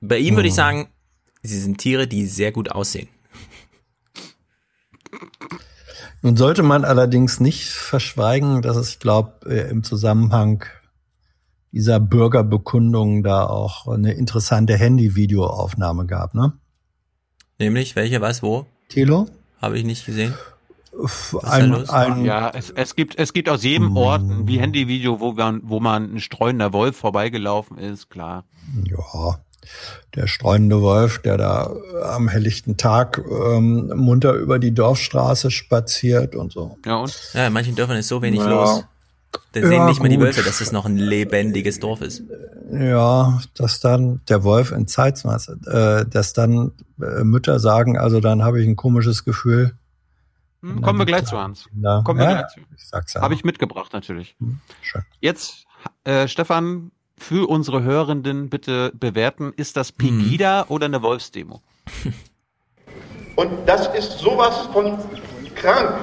Bei 0.00 0.18
ihm 0.18 0.34
würde 0.34 0.48
ich 0.48 0.54
Hm. 0.54 0.56
sagen, 0.56 0.88
sie 1.42 1.58
sind 1.60 1.78
Tiere, 1.78 2.06
die 2.08 2.26
sehr 2.26 2.50
gut 2.52 2.70
aussehen. 2.72 3.08
Nun 6.22 6.36
sollte 6.36 6.62
man 6.62 6.84
allerdings 6.84 7.40
nicht 7.40 7.68
verschweigen, 7.70 8.62
dass 8.62 8.76
es, 8.76 8.90
ich 8.90 8.98
glaube, 9.00 9.52
im 9.52 9.82
Zusammenhang 9.82 10.64
dieser 11.72 11.98
Bürgerbekundung 11.98 13.22
da 13.22 13.46
auch 13.46 13.88
eine 13.88 14.12
interessante 14.12 14.76
Handy-Videoaufnahme 14.76 16.06
gab, 16.06 16.34
ne? 16.34 16.52
Nämlich, 17.58 17.96
welche, 17.96 18.20
was, 18.20 18.42
wo? 18.42 18.66
Thilo? 18.88 19.28
Habe 19.60 19.78
ich 19.78 19.84
nicht 19.84 20.06
gesehen. 20.06 20.34
Ein, 21.42 21.70
los? 21.70 21.88
ein, 21.88 22.24
Ja, 22.24 22.50
es, 22.50 22.70
es 22.70 22.94
gibt 22.94 23.18
es 23.18 23.32
gibt 23.32 23.48
aus 23.48 23.62
jedem 23.62 23.96
Ort 23.96 24.20
ein 24.22 24.46
wie 24.46 24.60
Handyvideo, 24.60 25.20
wo 25.20 25.32
man 25.32 25.62
wo 25.64 25.80
man 25.80 26.14
ein 26.14 26.20
streunender 26.20 26.74
Wolf 26.74 26.96
vorbeigelaufen 26.96 27.78
ist, 27.78 28.10
klar. 28.10 28.44
ja, 28.84 29.40
der 30.14 30.26
streunende 30.26 30.80
Wolf, 30.82 31.18
der 31.20 31.36
da 31.38 31.72
am 32.02 32.28
helllichten 32.28 32.76
Tag 32.76 33.18
ähm, 33.30 33.92
munter 33.94 34.34
über 34.34 34.58
die 34.58 34.72
Dorfstraße 34.74 35.50
spaziert 35.50 36.34
und 36.34 36.52
so. 36.52 36.78
Ja 36.84 36.96
und? 36.96 37.18
Ja, 37.34 37.46
in 37.46 37.52
manchen 37.52 37.74
Dörfern 37.74 37.96
ist 37.96 38.08
so 38.08 38.22
wenig 38.22 38.40
Ja. 38.40 38.48
los. 38.50 38.84
Dann 39.52 39.62
Ja, 39.62 39.68
sehen 39.70 39.86
nicht 39.86 40.00
mal 40.02 40.08
die. 40.10 40.20
Wölfe, 40.20 40.42
dass 40.42 40.60
es 40.60 40.72
noch 40.72 40.84
ein 40.84 40.98
lebendiges 40.98 41.80
Dorf 41.80 42.02
ist. 42.02 42.22
Ja, 42.70 43.40
dass 43.54 43.80
dann 43.80 44.20
der 44.28 44.44
Wolf 44.44 44.72
in 44.72 44.86
Zeitmaß, 44.86 45.48
äh, 45.66 46.04
dass 46.06 46.32
dann 46.34 46.72
äh, 47.00 47.24
Mütter 47.24 47.58
sagen, 47.58 47.96
also 47.98 48.20
dann 48.20 48.42
habe 48.42 48.60
ich 48.60 48.68
ein 48.68 48.76
komisches 48.76 49.24
Gefühl. 49.24 49.72
Hm, 50.62 50.80
kommen 50.82 50.98
wir 50.98 51.06
gleich 51.06 51.24
zu 51.24 51.38
Hans. 51.38 51.66
Ja, 51.80 52.02
Kommen 52.02 52.20
wir 52.20 52.26
gleich 52.26 52.48
zu. 52.48 52.60
ich 52.76 52.86
sag's 52.86 53.14
ja. 53.14 53.22
Habe 53.22 53.34
ich 53.34 53.42
mitgebracht 53.44 53.92
natürlich. 53.94 54.36
schön. 54.82 55.02
Jetzt 55.20 55.64
äh, 56.04 56.28
Stefan 56.28 56.90
für 57.22 57.48
unsere 57.48 57.82
Hörenden 57.82 58.50
bitte 58.50 58.92
bewerten. 58.94 59.52
Ist 59.56 59.76
das 59.76 59.92
Pegida 59.92 60.62
hm. 60.62 60.74
oder 60.74 60.86
eine 60.86 61.02
Wolfsdemo? 61.02 61.62
Und 63.36 63.50
das 63.66 63.86
ist 63.94 64.18
sowas 64.18 64.68
von 64.72 64.98
krank. 65.54 65.94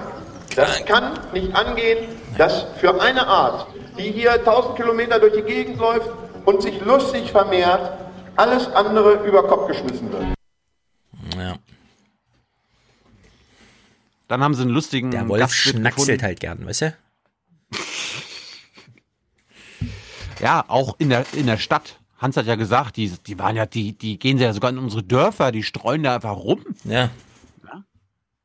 Das 0.56 0.84
kann 0.86 1.20
nicht 1.32 1.54
angehen, 1.54 2.10
dass 2.38 2.64
für 2.80 3.00
eine 3.00 3.28
Art, 3.28 3.68
die 3.98 4.12
hier 4.12 4.34
1000 4.34 4.76
Kilometer 4.76 5.20
durch 5.20 5.34
die 5.34 5.44
Gegend 5.44 5.78
läuft 5.78 6.10
und 6.46 6.62
sich 6.62 6.82
lustig 6.82 7.32
vermehrt, 7.32 7.92
alles 8.36 8.68
andere 8.74 9.26
über 9.28 9.44
Kopf 9.48 9.68
geschmissen 9.68 10.12
wird. 10.12 10.24
Ja. 11.38 11.56
Dann 14.28 14.42
haben 14.42 14.56
sie 14.56 14.64
einen 14.64 14.72
lustigen. 14.72 15.12
Der 15.12 15.28
Wolf 15.28 15.54
schnackselt 15.54 16.24
halt 16.24 16.40
gern, 16.40 16.66
weißt 16.66 16.82
du? 16.82 16.94
Ja, 20.40 20.64
auch 20.68 20.96
in 20.98 21.10
der, 21.10 21.26
in 21.34 21.48
der 21.48 21.58
Stadt. 21.58 22.00
Hans 22.18 22.36
hat 22.38 22.46
ja 22.46 22.56
gesagt, 22.56 22.98
die, 22.98 23.14
die 23.26 23.40
waren 23.40 23.56
ja, 23.56 23.66
die, 23.66 23.98
die 23.98 24.20
gehen 24.20 24.38
ja 24.38 24.52
sogar 24.54 24.72
in 24.72 24.78
unsere 24.78 25.04
Dörfer, 25.04 25.52
die 25.52 25.64
streuen 25.64 26.04
da 26.04 26.16
einfach 26.16 26.36
rum. 26.36 26.66
Ja. 26.84 27.10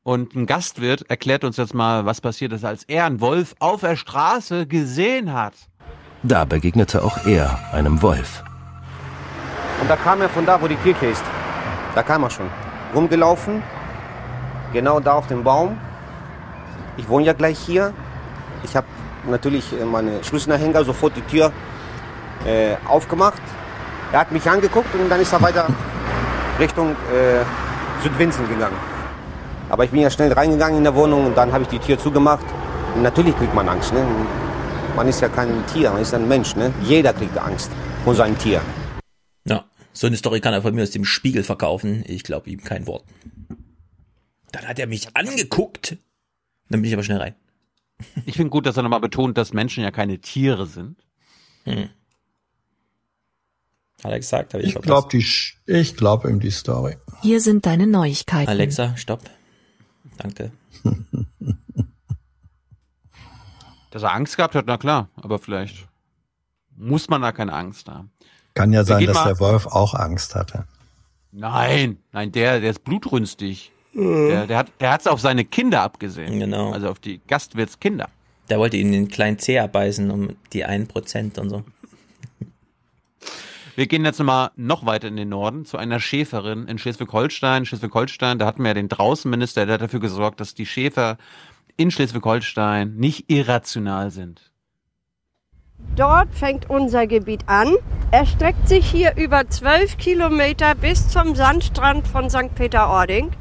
Und 0.03 0.35
ein 0.35 0.45
Gastwirt 0.45 1.09
erklärt 1.09 1.43
uns 1.43 1.57
jetzt 1.57 1.73
mal, 1.73 2.05
was 2.05 2.21
passiert 2.21 2.53
ist, 2.53 2.63
als 2.63 2.83
er 2.83 3.05
einen 3.05 3.21
Wolf 3.21 3.55
auf 3.57 3.81
der 3.81 3.95
Straße 3.95 4.67
gesehen 4.67 5.33
hat. 5.33 5.55
Da 6.21 6.45
begegnete 6.45 7.03
auch 7.03 7.25
er 7.25 7.59
einem 7.73 8.01
Wolf. 8.03 8.43
Und 9.81 9.89
da 9.89 9.95
kam 9.95 10.21
er 10.21 10.29
von 10.29 10.45
da, 10.45 10.61
wo 10.61 10.67
die 10.67 10.75
Kirche 10.75 11.07
ist. 11.07 11.23
Da 11.95 12.03
kam 12.03 12.23
er 12.23 12.29
schon. 12.29 12.49
Rumgelaufen, 12.93 13.63
genau 14.73 14.99
da 14.99 15.13
auf 15.13 15.27
dem 15.27 15.43
Baum. 15.43 15.77
Ich 16.97 17.09
wohne 17.09 17.25
ja 17.25 17.33
gleich 17.33 17.57
hier. 17.57 17.91
Ich 18.63 18.75
habe 18.75 18.87
natürlich 19.27 19.73
äh, 19.73 19.85
meine 19.85 20.23
Schlüsselanhänger 20.23 20.85
sofort 20.85 21.15
die 21.17 21.21
Tür 21.21 21.51
äh, 22.45 22.75
aufgemacht. 22.87 23.41
Er 24.11 24.19
hat 24.19 24.31
mich 24.31 24.47
angeguckt 24.49 24.93
und 24.95 25.09
dann 25.09 25.19
ist 25.19 25.33
er 25.33 25.41
weiter 25.41 25.67
Richtung 26.59 26.91
äh, 26.91 27.43
Südwinzen 28.03 28.47
gegangen. 28.47 28.77
Aber 29.69 29.83
ich 29.83 29.91
bin 29.91 30.01
ja 30.01 30.09
schnell 30.09 30.31
reingegangen 30.31 30.77
in 30.77 30.83
der 30.83 30.95
Wohnung 30.95 31.25
und 31.25 31.35
dann 31.35 31.51
habe 31.51 31.63
ich 31.63 31.69
die 31.69 31.79
Tür 31.79 31.97
zugemacht. 31.97 32.45
Und 32.93 33.01
natürlich 33.01 33.35
kriegt 33.35 33.53
man 33.53 33.67
Angst. 33.67 33.93
Ne? 33.93 34.05
Man 34.95 35.07
ist 35.07 35.21
ja 35.21 35.27
kein 35.27 35.65
Tier, 35.67 35.91
man 35.91 36.01
ist 36.01 36.13
ein 36.13 36.27
Mensch. 36.27 36.55
Ne? 36.55 36.73
Jeder 36.83 37.13
kriegt 37.13 37.37
Angst 37.37 37.71
vor 38.03 38.15
seinem 38.15 38.37
Tier. 38.37 38.61
Ja, 39.47 39.65
so 39.91 40.07
eine 40.07 40.15
Story 40.15 40.39
kann 40.39 40.53
er 40.53 40.61
von 40.61 40.73
mir 40.73 40.83
aus 40.83 40.91
dem 40.91 41.03
Spiegel 41.03 41.43
verkaufen. 41.43 42.03
Ich 42.07 42.23
glaube 42.23 42.49
ihm 42.49 42.63
kein 42.63 42.87
Wort. 42.87 43.03
Dann 44.51 44.67
hat 44.67 44.79
er 44.79 44.87
mich 44.87 45.09
angeguckt. 45.15 45.97
Dann 46.69 46.81
bin 46.81 46.85
ich 46.85 46.93
aber 46.93 47.03
schnell 47.03 47.17
rein. 47.17 47.35
Ich 48.25 48.35
finde 48.35 48.49
gut, 48.49 48.65
dass 48.65 48.77
er 48.77 48.83
nochmal 48.83 48.99
betont, 48.99 49.37
dass 49.37 49.53
Menschen 49.53 49.83
ja 49.83 49.91
keine 49.91 50.19
Tiere 50.19 50.65
sind. 50.65 50.97
Hm. 51.63 51.89
Hat 54.05 54.11
er 54.11 54.19
gesagt, 54.19 54.53
habe 54.53 54.63
ich, 54.63 54.75
Ich 54.75 54.81
glaube 54.81 55.17
ich 55.17 55.95
glaube 55.97 56.29
ihm 56.29 56.39
die 56.39 56.51
Story. 56.51 56.95
Hier 57.21 57.41
sind 57.41 57.65
deine 57.65 57.87
Neuigkeiten. 57.87 58.49
Alexa, 58.49 58.95
stopp. 58.97 59.21
Danke. 60.17 60.51
Dass 63.91 64.03
er 64.03 64.13
Angst 64.13 64.35
gehabt 64.37 64.55
hat, 64.55 64.65
na 64.67 64.77
klar, 64.77 65.09
aber 65.15 65.39
vielleicht 65.39 65.87
muss 66.75 67.09
man 67.09 67.21
da 67.21 67.31
keine 67.31 67.53
Angst 67.53 67.87
haben. 67.87 68.11
Kann 68.53 68.73
ja 68.73 68.79
Wir 68.81 68.85
sein, 68.85 69.05
dass 69.05 69.15
mal- 69.15 69.25
der 69.25 69.39
Wolf 69.39 69.67
auch 69.67 69.93
Angst 69.93 70.35
hatte. 70.35 70.65
Nein, 71.31 71.97
nein, 72.11 72.31
der, 72.31 72.59
der 72.61 72.71
ist 72.71 72.83
blutrünstig. 72.83 73.71
Der, 73.93 74.45
der 74.47 74.57
hat, 74.57 74.71
der 74.81 74.91
hat's 74.91 75.07
auf 75.07 75.21
seine 75.21 75.45
Kinder 75.45 75.81
abgesehen. 75.81 76.39
Genau. 76.39 76.71
Also 76.71 76.89
auf 76.89 76.99
die 76.99 77.19
Gastwirtskinder. 77.27 78.09
Der 78.49 78.59
wollte 78.59 78.75
ihn 78.77 78.91
den 78.91 79.07
kleinen 79.07 79.39
Zeh 79.39 79.59
abbeißen 79.59 80.11
um 80.11 80.35
die 80.53 80.65
1% 80.65 81.39
und 81.39 81.49
so. 81.49 81.63
Wir 83.75 83.87
gehen 83.87 84.05
jetzt 84.05 84.23
mal 84.23 84.51
noch 84.55 84.85
weiter 84.85 85.09
in 85.09 85.17
den 85.17 85.27
Norden 85.27 85.65
zu 85.65 85.77
einer 85.77 85.99
Schäferin 85.99 86.65
in 86.67 86.77
Schleswig-Holstein. 86.77 87.65
Schleswig-Holstein, 87.65 88.39
da 88.39 88.45
hatten 88.45 88.61
wir 88.63 88.69
ja 88.69 88.73
den 88.73 88.87
Draußenminister, 88.87 89.65
der 89.65 89.75
hat 89.75 89.81
dafür 89.81 89.99
gesorgt, 89.99 90.39
dass 90.39 90.53
die 90.53 90.65
Schäfer 90.65 91.17
in 91.75 91.91
Schleswig-Holstein 91.91 92.95
nicht 92.95 93.29
irrational 93.29 94.11
sind. 94.11 94.53
Dort 95.97 96.33
fängt 96.33 96.69
unser 96.69 97.05
Gebiet 97.05 97.41
an. 97.47 97.75
Er 98.11 98.25
streckt 98.25 98.69
sich 98.69 98.89
hier 98.89 99.17
über 99.17 99.49
12 99.49 99.97
Kilometer 99.97 100.73
bis 100.73 101.09
zum 101.09 101.35
Sandstrand 101.35 102.07
von 102.07 102.29
St. 102.29 102.55
Peter-Ording. 102.55 103.31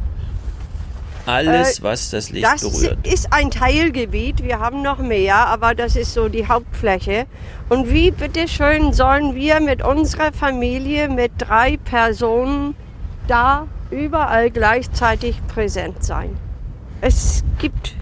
Alles, 1.26 1.78
Äh, 1.78 1.82
was 1.82 2.10
das 2.10 2.30
Licht 2.30 2.44
das 2.44 2.60
berührt. 2.62 3.06
ist 3.06 3.32
ein 3.32 3.50
Teilgebiet. 3.50 4.42
Wir 4.42 4.58
haben 4.58 4.82
noch 4.82 4.98
mehr, 4.98 5.36
aber 5.46 5.74
das 5.74 5.96
ist 5.96 6.12
so 6.14 6.28
die 6.28 6.46
Hauptfläche. 6.46 7.26
Und 7.68 7.90
wie 7.92 8.10
bitteschön 8.10 8.92
sollen 8.92 9.34
wir 9.34 9.60
mit 9.60 9.82
unserer 9.82 10.32
Familie 10.32 11.08
mit 11.08 11.32
drei 11.38 11.76
Personen 11.78 12.74
da 13.26 13.66
überall 13.90 14.50
gleichzeitig 14.50 15.36
präsent 15.48 16.04
sein? 16.04 16.36
Es 17.00 17.42
gibt 17.58 17.94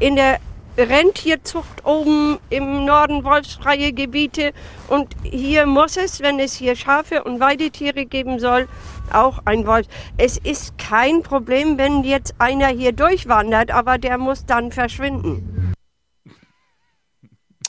in 0.00 0.16
der 0.16 0.38
Rentierzucht 0.76 1.84
oben 1.84 2.38
im 2.50 2.84
Norden 2.84 3.24
wolfsfreie 3.24 3.92
Gebiete 3.92 4.52
und 4.86 5.08
hier 5.24 5.66
muss 5.66 5.96
es, 5.96 6.20
wenn 6.20 6.38
es 6.38 6.54
hier 6.54 6.76
Schafe 6.76 7.24
und 7.24 7.40
Weidetiere 7.40 8.06
geben 8.06 8.38
soll, 8.38 8.68
auch 9.14 9.40
ein 9.44 9.66
Wolf. 9.66 9.86
Es 10.16 10.36
ist 10.38 10.76
kein 10.78 11.22
Problem, 11.22 11.78
wenn 11.78 12.02
jetzt 12.04 12.34
einer 12.38 12.68
hier 12.68 12.92
durchwandert, 12.92 13.70
aber 13.70 13.98
der 13.98 14.18
muss 14.18 14.46
dann 14.46 14.72
verschwinden. 14.72 15.72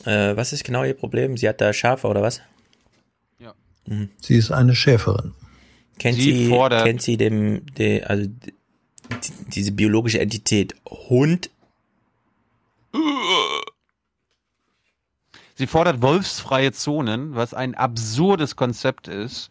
Äh, 0.05 0.35
was 0.37 0.53
ist 0.53 0.63
genau 0.63 0.83
ihr 0.83 0.93
Problem? 0.93 1.35
Sie 1.37 1.47
hat 1.49 1.59
da 1.61 1.73
Schafe 1.73 2.07
oder 2.07 2.21
was? 2.21 2.41
Ja. 3.39 3.53
Mhm. 3.85 4.09
Sie 4.21 4.35
ist 4.35 4.51
eine 4.51 4.75
Schäferin. 4.75 5.33
Kennt 5.97 6.15
Sie 6.17 6.45
sie, 6.45 6.49
fordert- 6.49 6.85
kennt 6.85 7.01
sie 7.01 7.17
dem, 7.17 7.65
de, 7.75 8.03
also 8.03 8.25
d- 8.27 8.53
diese 9.47 9.71
biologische 9.73 10.19
Entität 10.21 10.75
Hund? 10.89 11.49
Sie 15.55 15.67
fordert 15.67 16.01
wolfsfreie 16.01 16.71
Zonen, 16.71 17.35
was 17.35 17.53
ein 17.53 17.75
absurdes 17.75 18.55
Konzept 18.55 19.09
ist. 19.09 19.49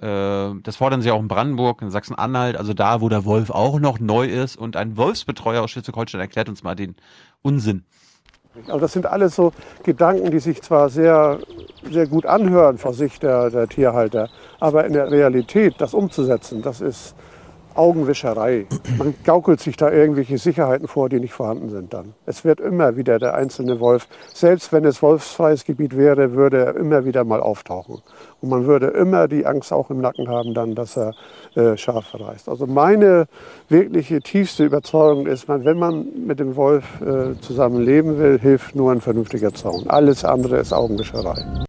Äh, 0.00 0.60
Das 0.62 0.76
fordern 0.76 1.02
sie 1.02 1.10
auch 1.10 1.20
in 1.20 1.28
Brandenburg, 1.28 1.82
in 1.82 1.90
Sachsen-Anhalt, 1.90 2.56
also 2.56 2.74
da, 2.74 3.00
wo 3.00 3.08
der 3.08 3.24
Wolf 3.24 3.50
auch 3.50 3.78
noch 3.80 3.98
neu 3.98 4.26
ist. 4.26 4.56
Und 4.56 4.76
ein 4.76 4.96
Wolfsbetreuer 4.96 5.62
aus 5.62 5.70
Schleswig-Holstein 5.70 6.20
erklärt 6.20 6.48
uns 6.48 6.62
mal 6.62 6.74
den 6.74 6.96
Unsinn. 7.42 7.84
Also 8.66 8.80
das 8.80 8.92
sind 8.92 9.06
alles 9.06 9.36
so 9.36 9.52
Gedanken, 9.82 10.30
die 10.30 10.38
sich 10.38 10.62
zwar 10.62 10.88
sehr, 10.88 11.38
sehr 11.90 12.06
gut 12.06 12.24
anhören 12.24 12.78
vor 12.78 12.94
Sicht 12.94 13.22
der, 13.22 13.50
der 13.50 13.68
Tierhalter, 13.68 14.30
aber 14.60 14.86
in 14.86 14.94
der 14.94 15.10
Realität 15.10 15.74
das 15.78 15.92
umzusetzen, 15.92 16.62
das 16.62 16.80
ist 16.80 17.14
Augenwischerei. 17.78 18.66
Man 18.98 19.14
gaukelt 19.24 19.60
sich 19.60 19.76
da 19.76 19.90
irgendwelche 19.90 20.38
Sicherheiten 20.38 20.88
vor, 20.88 21.08
die 21.08 21.20
nicht 21.20 21.32
vorhanden 21.32 21.70
sind 21.70 21.92
dann. 21.92 22.14
Es 22.24 22.44
wird 22.44 22.60
immer 22.60 22.96
wieder 22.96 23.18
der 23.18 23.34
einzelne 23.34 23.80
Wolf, 23.80 24.08
selbst 24.32 24.72
wenn 24.72 24.84
es 24.84 25.02
wolfsfreies 25.02 25.64
Gebiet 25.64 25.96
wäre, 25.96 26.32
würde 26.32 26.64
er 26.64 26.76
immer 26.76 27.04
wieder 27.04 27.24
mal 27.24 27.40
auftauchen. 27.40 28.02
Und 28.40 28.48
man 28.48 28.66
würde 28.66 28.88
immer 28.88 29.28
die 29.28 29.46
Angst 29.46 29.72
auch 29.72 29.90
im 29.90 30.00
Nacken 30.00 30.28
haben 30.28 30.54
dann, 30.54 30.74
dass 30.74 30.96
er 30.96 31.14
äh, 31.54 31.76
scharf 31.76 32.06
verreißt. 32.06 32.48
Also 32.48 32.66
meine 32.66 33.26
wirkliche 33.68 34.20
tiefste 34.20 34.64
Überzeugung 34.64 35.26
ist, 35.26 35.48
wenn 35.48 35.78
man 35.78 36.06
mit 36.26 36.40
dem 36.40 36.56
Wolf 36.56 36.84
äh, 37.00 37.38
zusammen 37.40 37.82
leben 37.82 38.18
will, 38.18 38.38
hilft 38.38 38.74
nur 38.74 38.92
ein 38.92 39.00
vernünftiger 39.00 39.52
Zaun. 39.54 39.84
Alles 39.88 40.24
andere 40.24 40.58
ist 40.58 40.72
Augenwischerei. 40.72 41.66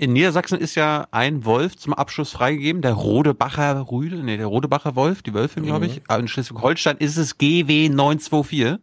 In 0.00 0.12
Niedersachsen 0.12 0.60
ist 0.60 0.76
ja 0.76 1.08
ein 1.10 1.44
Wolf 1.44 1.76
zum 1.76 1.92
Abschuss 1.92 2.30
freigegeben, 2.30 2.82
der 2.82 2.92
Rodebacher 2.92 3.90
Rüde, 3.90 4.18
nee, 4.18 4.36
der 4.36 4.46
Rodebacher 4.46 4.94
Wolf, 4.94 5.22
die 5.22 5.34
Wölfin, 5.34 5.64
glaube 5.64 5.86
ich. 5.86 6.02
Aber 6.06 6.20
In 6.20 6.28
Schleswig-Holstein 6.28 6.98
ist 6.98 7.16
es 7.16 7.36
GW 7.36 7.88
924. 7.88 8.78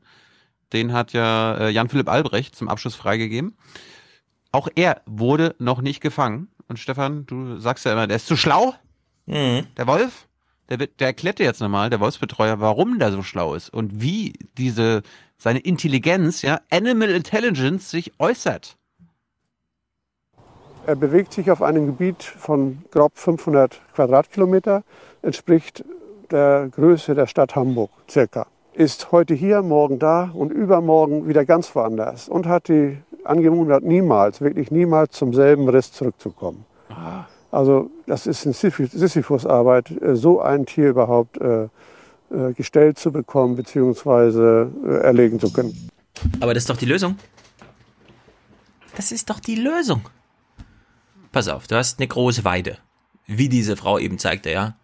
Den 0.74 0.92
hat 0.92 1.14
ja 1.14 1.56
äh, 1.58 1.69
Jan-Philipp 1.69 2.10
Albrecht 2.10 2.53
zum 2.58 2.68
Abschuss 2.68 2.95
freigegeben. 2.95 3.56
Auch 4.52 4.68
er 4.76 5.03
wurde 5.06 5.56
noch 5.58 5.80
nicht 5.82 6.02
gefangen. 6.02 6.50
Und 6.68 6.80
Stefan, 6.80 7.26
du 7.26 7.60
sagst 7.60 7.85
ja 7.85 7.94
immer, 7.94 8.08
der 8.08 8.18
ist 8.18 8.27
zu 8.27 8.35
schlau. 8.35 8.76
Der 9.77 9.88
Wolf, 9.88 10.27
der, 10.68 10.80
wird, 10.80 11.00
der 11.00 11.08
erklärt 11.08 11.40
dir 11.40 11.45
jetzt 11.45 11.61
nochmal, 11.61 11.90
der 11.90 12.02
Wolfsbetreuer, 12.02 12.60
warum 12.60 13.00
der 13.00 13.14
so 13.14 13.24
schlau 13.24 13.56
ist 13.56 13.69
und 13.69 14.02
wie 14.02 14.34
diese, 14.58 15.02
seine 15.38 15.60
Intelligenz, 15.60 16.42
ja, 16.42 16.60
Animal 16.69 17.11
Intelligence 17.11 17.90
sich 17.90 18.11
äußert. 18.19 18.76
Er 20.88 20.95
bewegt 20.95 21.33
sich 21.33 21.49
auf 21.49 21.64
einem 21.64 21.88
Gebiet 21.88 22.22
von 22.22 22.83
grob 22.91 23.14
500 23.15 23.81
Quadratkilometer, 23.95 24.83
entspricht 25.23 25.83
der 26.30 26.69
Größe 26.69 27.15
der 27.15 27.25
Stadt 27.25 27.55
Hamburg 27.55 27.89
circa. 28.07 28.45
Ist 28.73 29.11
heute 29.11 29.33
hier, 29.33 29.64
morgen 29.64 29.97
da 29.97 30.30
und 30.31 30.51
übermorgen 30.51 31.27
wieder 31.27 31.43
ganz 31.43 31.73
woanders 31.75 32.30
und 32.30 32.45
hat 32.45 32.67
die 32.67 32.97
Angewohnheit 33.23 33.83
niemals, 33.83 34.41
wirklich 34.41 34.69
niemals 34.69 35.14
zum 35.14 35.33
selben 35.33 35.67
Riss 35.69 35.91
zurückzukommen. 35.91 36.65
Also 37.49 37.89
das 38.05 38.27
ist 38.27 38.45
eine 38.45 38.53
Sisyphus- 38.53 38.91
Sisyphus-Arbeit, 38.91 39.89
äh, 40.01 40.15
so 40.15 40.41
ein 40.41 40.67
Tier 40.67 40.89
überhaupt 40.89 41.38
äh, 41.38 41.64
äh, 41.64 42.53
gestellt 42.53 42.99
zu 42.99 43.11
bekommen 43.11 43.55
bzw. 43.55 44.67
Äh, 44.85 44.97
erlegen 45.01 45.39
zu 45.39 45.51
können. 45.51 45.89
Aber 46.41 46.53
das 46.53 46.64
ist 46.64 46.69
doch 46.69 46.77
die 46.77 46.85
Lösung. 46.85 47.17
Das 48.95 49.11
ist 49.11 49.30
doch 49.30 49.39
die 49.39 49.55
Lösung. 49.55 50.01
Pass 51.35 51.49
auf, 51.49 51.67
du 51.67 51.75
hast 51.75 51.99
eine 51.99 52.07
große 52.07 52.45
Weide. 52.45 52.77
Wie 53.27 53.49
diese 53.49 53.75
Frau 53.75 53.99
eben 53.99 54.19
zeigte, 54.19 54.51
ja. 54.51 54.80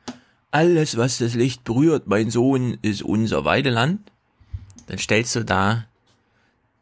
Alles, 0.52 0.98
was 0.98 1.18
das 1.18 1.34
Licht 1.34 1.64
berührt, 1.64 2.08
mein 2.08 2.30
Sohn, 2.30 2.78
ist 2.82 3.04
unser 3.04 3.46
Weideland. 3.46 4.12
Dann 4.88 4.98
stellst 4.98 5.34
du 5.38 5.46
da 5.46 5.86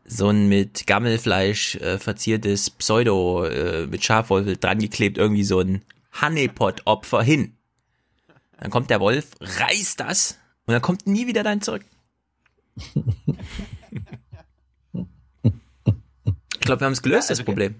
so 0.05 0.29
ein 0.29 0.49
mit 0.49 0.87
Gammelfleisch 0.87 1.75
äh, 1.75 1.99
verziertes 1.99 2.71
Pseudo 2.71 3.45
äh, 3.45 3.85
mit 3.85 4.03
Schafwollfel 4.03 4.57
dran 4.57 4.79
geklebt 4.79 5.19
irgendwie 5.19 5.43
so 5.43 5.59
ein 5.59 5.83
Honeypot-Opfer 6.19 7.21
hin. 7.21 7.53
Dann 8.57 8.71
kommt 8.71 8.89
der 8.89 8.99
Wolf, 8.99 9.33
reißt 9.39 9.99
das 9.99 10.39
und 10.65 10.73
dann 10.73 10.81
kommt 10.81 11.05
nie 11.05 11.27
wieder 11.27 11.43
dann 11.43 11.61
zurück. 11.61 11.85
Ich 16.61 16.65
glaube, 16.65 16.81
wir 16.81 16.85
haben 16.85 16.93
es 16.93 17.01
gelöst, 17.01 17.31
das 17.31 17.41
Problem. 17.41 17.75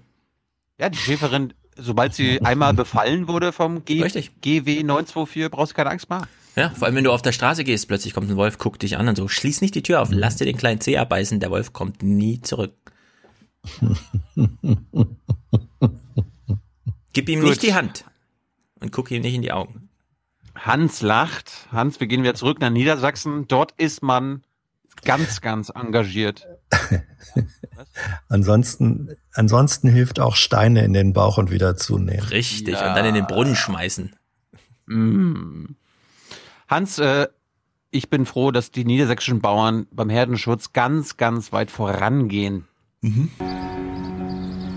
Ja, 0.80 0.88
die 0.88 0.98
Schäferin, 0.98 1.52
sobald 1.80 2.14
sie 2.14 2.40
einmal 2.44 2.74
befallen 2.74 3.28
wurde 3.28 3.52
vom 3.52 3.84
G 3.84 4.00
GW 4.00 4.82
924, 4.82 5.50
brauchst 5.50 5.72
du 5.72 5.76
keine 5.76 5.90
Angst 5.90 6.08
machen. 6.08 6.28
Ja, 6.56 6.70
vor 6.70 6.86
allem 6.86 6.96
wenn 6.96 7.04
du 7.04 7.12
auf 7.12 7.22
der 7.22 7.32
Straße 7.32 7.64
gehst, 7.64 7.88
plötzlich 7.88 8.12
kommt 8.12 8.30
ein 8.30 8.36
Wolf, 8.36 8.58
guckt 8.58 8.82
dich 8.82 8.96
an 8.96 9.08
und 9.08 9.16
so, 9.16 9.28
schließ 9.28 9.60
nicht 9.60 9.74
die 9.74 9.82
Tür 9.82 10.02
auf, 10.02 10.08
lass 10.10 10.36
dir 10.36 10.44
den 10.44 10.56
kleinen 10.56 10.80
Zeh 10.80 10.98
abbeißen, 10.98 11.40
der 11.40 11.50
Wolf 11.50 11.72
kommt 11.72 12.02
nie 12.02 12.40
zurück. 12.40 12.74
Gib 17.12 17.28
ihm 17.28 17.40
Gut. 17.40 17.50
nicht 17.50 17.62
die 17.62 17.74
Hand 17.74 18.04
und 18.80 18.92
guck 18.92 19.10
ihm 19.10 19.22
nicht 19.22 19.34
in 19.34 19.42
die 19.42 19.52
Augen. 19.52 19.88
Hans 20.54 21.02
lacht. 21.02 21.68
Hans, 21.72 22.00
wir 22.00 22.06
gehen 22.06 22.22
wieder 22.22 22.34
zurück 22.34 22.60
nach 22.60 22.70
Niedersachsen. 22.70 23.48
Dort 23.48 23.72
ist 23.78 24.02
man 24.02 24.42
ganz, 25.04 25.40
ganz 25.40 25.70
engagiert. 25.70 26.46
Ansonsten, 28.28 29.16
ansonsten 29.40 29.88
hilft 29.88 30.20
auch 30.20 30.36
Steine 30.36 30.84
in 30.84 30.92
den 30.92 31.14
Bauch 31.14 31.38
und 31.38 31.50
wieder 31.50 31.74
zunehmen. 31.74 32.28
Richtig, 32.28 32.74
und 32.74 32.94
dann 32.94 33.06
in 33.06 33.14
den 33.14 33.26
Brunnen 33.26 33.56
schmeißen. 33.56 34.14
Mm. 34.86 35.74
Hans, 36.68 36.98
äh, 36.98 37.26
ich 37.90 38.10
bin 38.10 38.26
froh, 38.26 38.50
dass 38.50 38.70
die 38.70 38.84
niedersächsischen 38.84 39.40
Bauern 39.40 39.86
beim 39.90 40.10
Herdenschutz 40.10 40.72
ganz, 40.72 41.16
ganz 41.16 41.52
weit 41.52 41.70
vorangehen. 41.70 42.68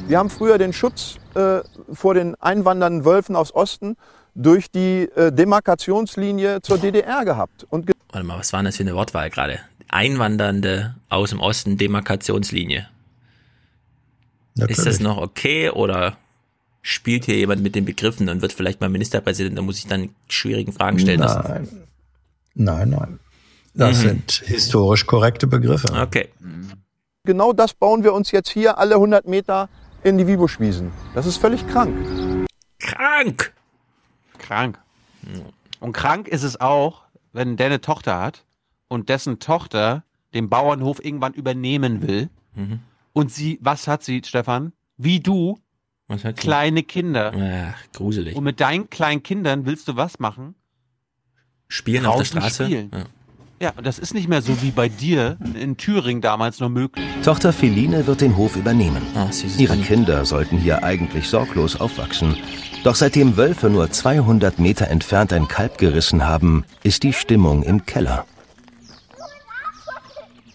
Wir 0.07 0.17
haben 0.17 0.29
früher 0.29 0.57
den 0.57 0.71
Schutz 0.71 1.17
äh, 1.35 1.59
vor 1.91 2.13
den 2.13 2.35
einwandernden 2.35 3.03
Wölfen 3.03 3.35
aus 3.35 3.53
Osten 3.53 3.97
durch 4.33 4.71
die 4.71 5.09
äh, 5.15 5.31
Demarkationslinie 5.31 6.61
zur 6.61 6.77
DDR 6.77 7.25
gehabt. 7.25 7.67
Und 7.69 7.85
ge 7.85 7.93
Warte 8.11 8.25
mal, 8.25 8.39
was 8.39 8.53
war 8.53 8.59
denn 8.59 8.67
das 8.67 8.77
für 8.77 8.83
eine 8.83 8.95
Wortwahl 8.95 9.29
gerade? 9.29 9.59
Einwandernde 9.89 10.95
aus 11.09 11.31
dem 11.31 11.41
Osten 11.41 11.77
Demarkationslinie. 11.77 12.87
Ist 14.55 14.85
das 14.85 14.99
noch 14.99 15.17
okay 15.17 15.69
oder 15.69 16.17
spielt 16.81 17.25
hier 17.25 17.35
jemand 17.37 17.61
mit 17.63 17.75
den 17.75 17.85
Begriffen 17.85 18.29
und 18.29 18.41
wird 18.41 18.53
vielleicht 18.53 18.81
mal 18.81 18.89
Ministerpräsident? 18.89 19.57
Da 19.57 19.61
muss 19.61 19.79
ich 19.79 19.87
dann 19.87 20.09
schwierigen 20.29 20.73
Fragen 20.73 20.99
stellen 20.99 21.19
lassen. 21.21 21.43
Nein, 22.55 22.89
nein, 22.89 22.89
nein. 22.89 23.19
Das 23.73 23.97
Mhm. 23.99 24.07
sind 24.07 24.31
historisch 24.45 25.05
korrekte 25.07 25.47
Begriffe. 25.47 25.91
Okay. 25.99 26.29
genau 27.25 27.53
das 27.53 27.73
bauen 27.73 28.03
wir 28.03 28.13
uns 28.13 28.31
jetzt 28.31 28.49
hier 28.49 28.77
alle 28.77 28.95
100 28.95 29.27
Meter 29.27 29.69
in 30.03 30.17
die 30.17 30.27
Wibuschwiesen. 30.27 30.91
Das 31.15 31.25
ist 31.25 31.37
völlig 31.37 31.65
krank. 31.67 31.95
Krank! 32.79 33.53
Krank. 34.37 34.77
Und 35.79 35.93
krank 35.93 36.27
ist 36.27 36.43
es 36.43 36.59
auch, 36.59 37.03
wenn 37.31 37.55
der 37.57 37.67
eine 37.67 37.79
Tochter 37.81 38.19
hat 38.19 38.43
und 38.89 39.07
dessen 39.09 39.39
Tochter 39.39 40.03
den 40.33 40.49
Bauernhof 40.49 41.03
irgendwann 41.03 41.33
übernehmen 41.33 42.05
will. 42.05 42.29
Mhm. 42.55 42.79
Und 43.13 43.31
sie, 43.31 43.59
was 43.61 43.87
hat 43.87 44.03
sie, 44.03 44.21
Stefan? 44.25 44.73
Wie 44.97 45.19
du, 45.19 45.59
Was 46.07 46.23
hat 46.23 46.37
sie? 46.37 46.41
kleine 46.41 46.83
Kinder. 46.83 47.31
Ach, 47.75 47.91
gruselig. 47.93 48.35
Und 48.35 48.43
mit 48.43 48.59
deinen 48.59 48.89
kleinen 48.89 49.23
Kindern 49.23 49.65
willst 49.65 49.87
du 49.87 49.95
was 49.95 50.19
machen? 50.19 50.55
Spielen 51.67 52.05
auf 52.05 52.15
der 52.17 52.23
Draußen 52.25 52.41
Straße? 52.41 52.65
Spielen. 52.65 52.91
Ja. 52.93 53.05
Ja, 53.61 53.71
das 53.81 53.97
ist 53.97 54.13
nicht 54.13 54.27
mehr 54.27 54.41
so 54.41 54.61
wie 54.61 54.71
bei 54.71 54.89
dir 54.89 55.37
in 55.53 55.77
Thüringen 55.77 56.21
damals 56.21 56.59
noch 56.59 56.67
möglich. 56.67 57.05
Tochter 57.23 57.53
Feline 57.53 58.05
wird 58.07 58.19
den 58.19 58.35
Hof 58.35 58.57
übernehmen. 58.57 59.01
Ah, 59.15 59.31
süßes 59.31 59.57
Ihre. 59.57 59.77
Kinder 59.77 60.25
sollten 60.25 60.57
hier 60.57 60.83
eigentlich 60.83 61.29
sorglos 61.29 61.79
aufwachsen. 61.79 62.35
Doch 62.83 62.95
seitdem 62.95 63.37
Wölfe 63.37 63.69
nur 63.69 63.89
200 63.89 64.59
Meter 64.59 64.87
entfernt 64.89 65.31
ein 65.31 65.47
Kalb 65.47 65.77
gerissen 65.77 66.27
haben, 66.27 66.65
ist 66.83 67.03
die 67.03 67.13
Stimmung 67.13 67.63
im 67.63 67.85
Keller. 67.85 68.25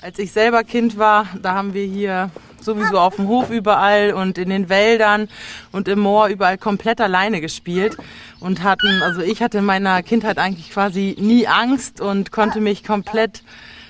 Als 0.00 0.20
ich 0.20 0.30
selber 0.30 0.62
Kind 0.62 0.96
war, 0.96 1.26
da 1.42 1.54
haben 1.54 1.74
wir 1.74 1.84
hier 1.84 2.30
sowieso 2.60 3.00
auf 3.00 3.16
dem 3.16 3.26
Hof 3.26 3.50
überall 3.50 4.12
und 4.12 4.38
in 4.38 4.48
den 4.48 4.68
Wäldern 4.68 5.28
und 5.72 5.88
im 5.88 5.98
Moor 5.98 6.28
überall 6.28 6.56
komplett 6.56 7.00
alleine 7.00 7.40
gespielt 7.40 7.96
und 8.38 8.62
hatten, 8.62 9.02
also 9.02 9.22
ich 9.22 9.42
hatte 9.42 9.58
in 9.58 9.64
meiner 9.64 10.04
Kindheit 10.04 10.38
eigentlich 10.38 10.70
quasi 10.70 11.16
nie 11.18 11.48
Angst 11.48 12.00
und 12.00 12.30
konnte 12.30 12.60
mich 12.60 12.84
komplett 12.84 13.42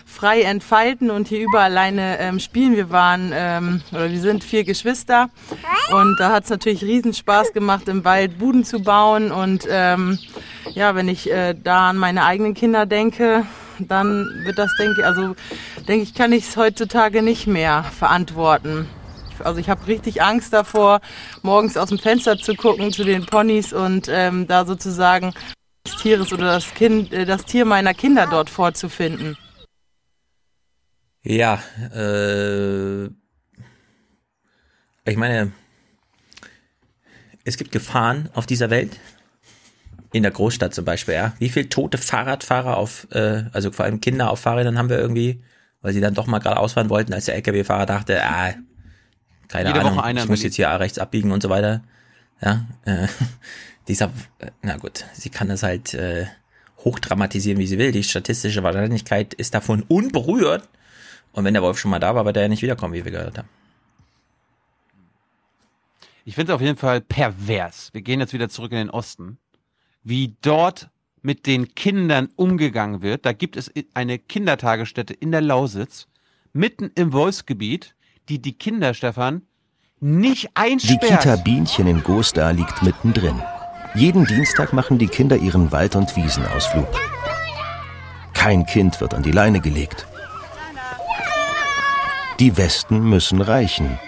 frei 0.06 0.42
entfalten 0.42 1.10
und 1.10 1.28
hier 1.28 1.40
überall 1.40 1.72
alleine 1.72 2.18
ähm, 2.20 2.40
spielen. 2.40 2.74
Wir 2.74 2.88
waren, 2.88 3.30
ähm, 3.34 3.82
oder 3.92 4.10
wir 4.10 4.20
sind 4.20 4.42
vier 4.42 4.64
Geschwister 4.64 5.28
und 5.92 6.16
da 6.18 6.32
hat 6.32 6.44
es 6.44 6.50
natürlich 6.50 6.82
riesen 6.82 7.12
Spaß 7.12 7.52
gemacht, 7.52 7.86
im 7.86 8.06
Wald 8.06 8.38
Buden 8.38 8.64
zu 8.64 8.80
bauen 8.80 9.30
und 9.30 9.66
ähm, 9.68 10.18
ja, 10.72 10.94
wenn 10.94 11.08
ich 11.08 11.30
äh, 11.30 11.54
da 11.54 11.90
an 11.90 11.98
meine 11.98 12.24
eigenen 12.24 12.54
Kinder 12.54 12.86
denke, 12.86 13.44
dann 13.86 14.26
wird 14.44 14.58
das, 14.58 14.70
denke 14.78 15.00
ich, 15.00 15.07
also 15.07 15.36
denke 15.86 16.02
ich, 16.02 16.15
kann 16.15 16.32
ich 16.32 16.48
es 16.48 16.57
heutzutage 16.57 17.23
nicht 17.23 17.47
mehr 17.47 17.84
verantworten. 17.84 18.89
Also 19.44 19.60
ich 19.60 19.70
habe 19.70 19.86
richtig 19.86 20.23
Angst 20.23 20.52
davor, 20.52 21.00
morgens 21.42 21.76
aus 21.76 21.90
dem 21.90 21.98
Fenster 21.98 22.39
zu 22.39 22.55
gucken 22.55 22.92
zu 22.92 23.05
den 23.05 23.26
Ponys 23.26 23.73
und 23.73 24.08
ähm, 24.10 24.47
da 24.48 24.65
sozusagen 24.65 25.32
des 25.86 25.97
Tieres 25.97 26.32
oder 26.32 26.52
das 26.52 26.74
Kind, 26.74 27.12
äh, 27.12 27.24
das 27.24 27.44
Tier 27.44 27.65
meiner 27.65 27.94
Kinder 27.94 28.26
dort 28.26 28.50
vorzufinden. 28.50 29.36
Ja, 31.23 31.62
äh, 31.94 33.07
ich 35.05 35.16
meine, 35.16 35.52
es 37.44 37.57
gibt 37.57 37.73
Gefahren 37.73 38.28
auf 38.34 38.47
dieser 38.47 38.70
Welt. 38.70 38.98
In 40.12 40.22
der 40.22 40.32
Großstadt 40.32 40.74
zum 40.74 40.84
Beispiel, 40.84 41.14
ja. 41.14 41.34
Wie 41.38 41.50
viele 41.50 41.68
tote 41.68 41.98
Fahrradfahrer 41.98 42.76
auf, 42.76 43.06
äh, 43.12 43.44
also 43.52 43.70
vor 43.70 43.84
allem 43.84 44.00
Kinder 44.00 44.30
auf 44.30 44.40
Fahrrädern 44.40 44.78
haben 44.78 44.88
wir 44.88 44.98
irgendwie, 44.98 45.42
weil 45.82 45.92
sie 45.92 46.00
dann 46.00 46.14
doch 46.14 46.26
mal 46.26 46.38
gerade 46.38 46.58
ausfahren 46.58 46.88
wollten, 46.88 47.12
als 47.12 47.26
der 47.26 47.34
LKW-Fahrer 47.34 47.86
dachte, 47.86 48.22
ah, 48.24 48.54
keine 49.48 49.70
Jede 49.70 49.80
Ahnung, 49.80 50.16
ich 50.16 50.28
muss 50.28 50.42
jetzt 50.42 50.56
hier 50.56 50.68
rechts 50.68 50.98
abbiegen 50.98 51.30
und 51.32 51.42
so 51.42 51.50
weiter. 51.50 51.82
Ja, 52.40 52.66
äh, 52.84 53.08
dieser, 53.88 54.10
na 54.62 54.76
gut, 54.76 55.04
sie 55.12 55.30
kann 55.30 55.48
das 55.48 55.62
halt 55.62 55.94
äh, 55.94 56.26
hochdramatisieren, 56.84 57.58
wie 57.58 57.66
sie 57.66 57.78
will. 57.78 57.92
Die 57.92 58.04
statistische 58.04 58.62
Wahrscheinlichkeit 58.62 59.34
ist 59.34 59.54
davon 59.54 59.82
unberührt. 59.82 60.68
Und 61.32 61.44
wenn 61.44 61.54
der 61.54 61.62
Wolf 61.62 61.78
schon 61.78 61.90
mal 61.90 61.98
da 61.98 62.14
war, 62.14 62.24
wird 62.24 62.36
er 62.36 62.44
ja 62.44 62.48
nicht 62.48 62.62
wiederkommen, 62.62 62.94
wie 62.94 63.04
wir 63.04 63.12
gehört 63.12 63.38
haben. 63.38 63.48
Ich 66.24 66.34
finde 66.34 66.52
es 66.52 66.56
auf 66.56 66.60
jeden 66.60 66.76
Fall 66.76 67.00
pervers. 67.00 67.90
Wir 67.92 68.02
gehen 68.02 68.20
jetzt 68.20 68.32
wieder 68.32 68.48
zurück 68.48 68.72
in 68.72 68.78
den 68.78 68.90
Osten. 68.90 69.38
Wie 70.02 70.36
dort 70.43 70.91
mit 71.23 71.47
den 71.47 71.75
Kindern 71.75 72.28
umgegangen 72.36 73.02
wird. 73.02 73.27
Da 73.27 73.33
gibt 73.33 73.57
es 73.57 73.70
eine 73.94 74.18
Kindertagesstätte 74.18 75.15
in 75.15 75.33
der 75.33 75.41
Lausitz, 75.41 76.07
mitten 76.52 76.91
im 76.94 77.12
Wolfsgebiet, 77.12 77.94
die 78.28 78.41
die 78.41 78.57
Kinder, 78.57 78.94
Stefan, 78.94 79.43
nicht 80.01 80.44
Die 80.44 80.51
einsperrt. 80.55 81.23
Kita 81.23 81.36
Bienchen 81.36 81.86
in 81.86 82.02
Gosda 82.02 82.51
liegt 82.51 82.83
mittendrin. 82.83 83.43
Jeden 83.94 84.25
Dienstag 84.27 84.73
machen 84.73 84.99
die 84.99 85.09
Kinder 85.09 85.36
ihren 85.36 85.73
Wald- 85.73 85.97
und 85.97 86.15
Wiesenausflug. 86.15 86.89
Kein 88.33 88.65
Kind 88.67 89.01
wird 89.01 89.15
an 89.15 89.23
die 89.23 89.33
Leine 89.33 89.60
gelegt. 89.60 90.07
Die 92.39 92.57
Westen 92.57 93.09
müssen 93.09 93.41
reichen. 93.41 93.99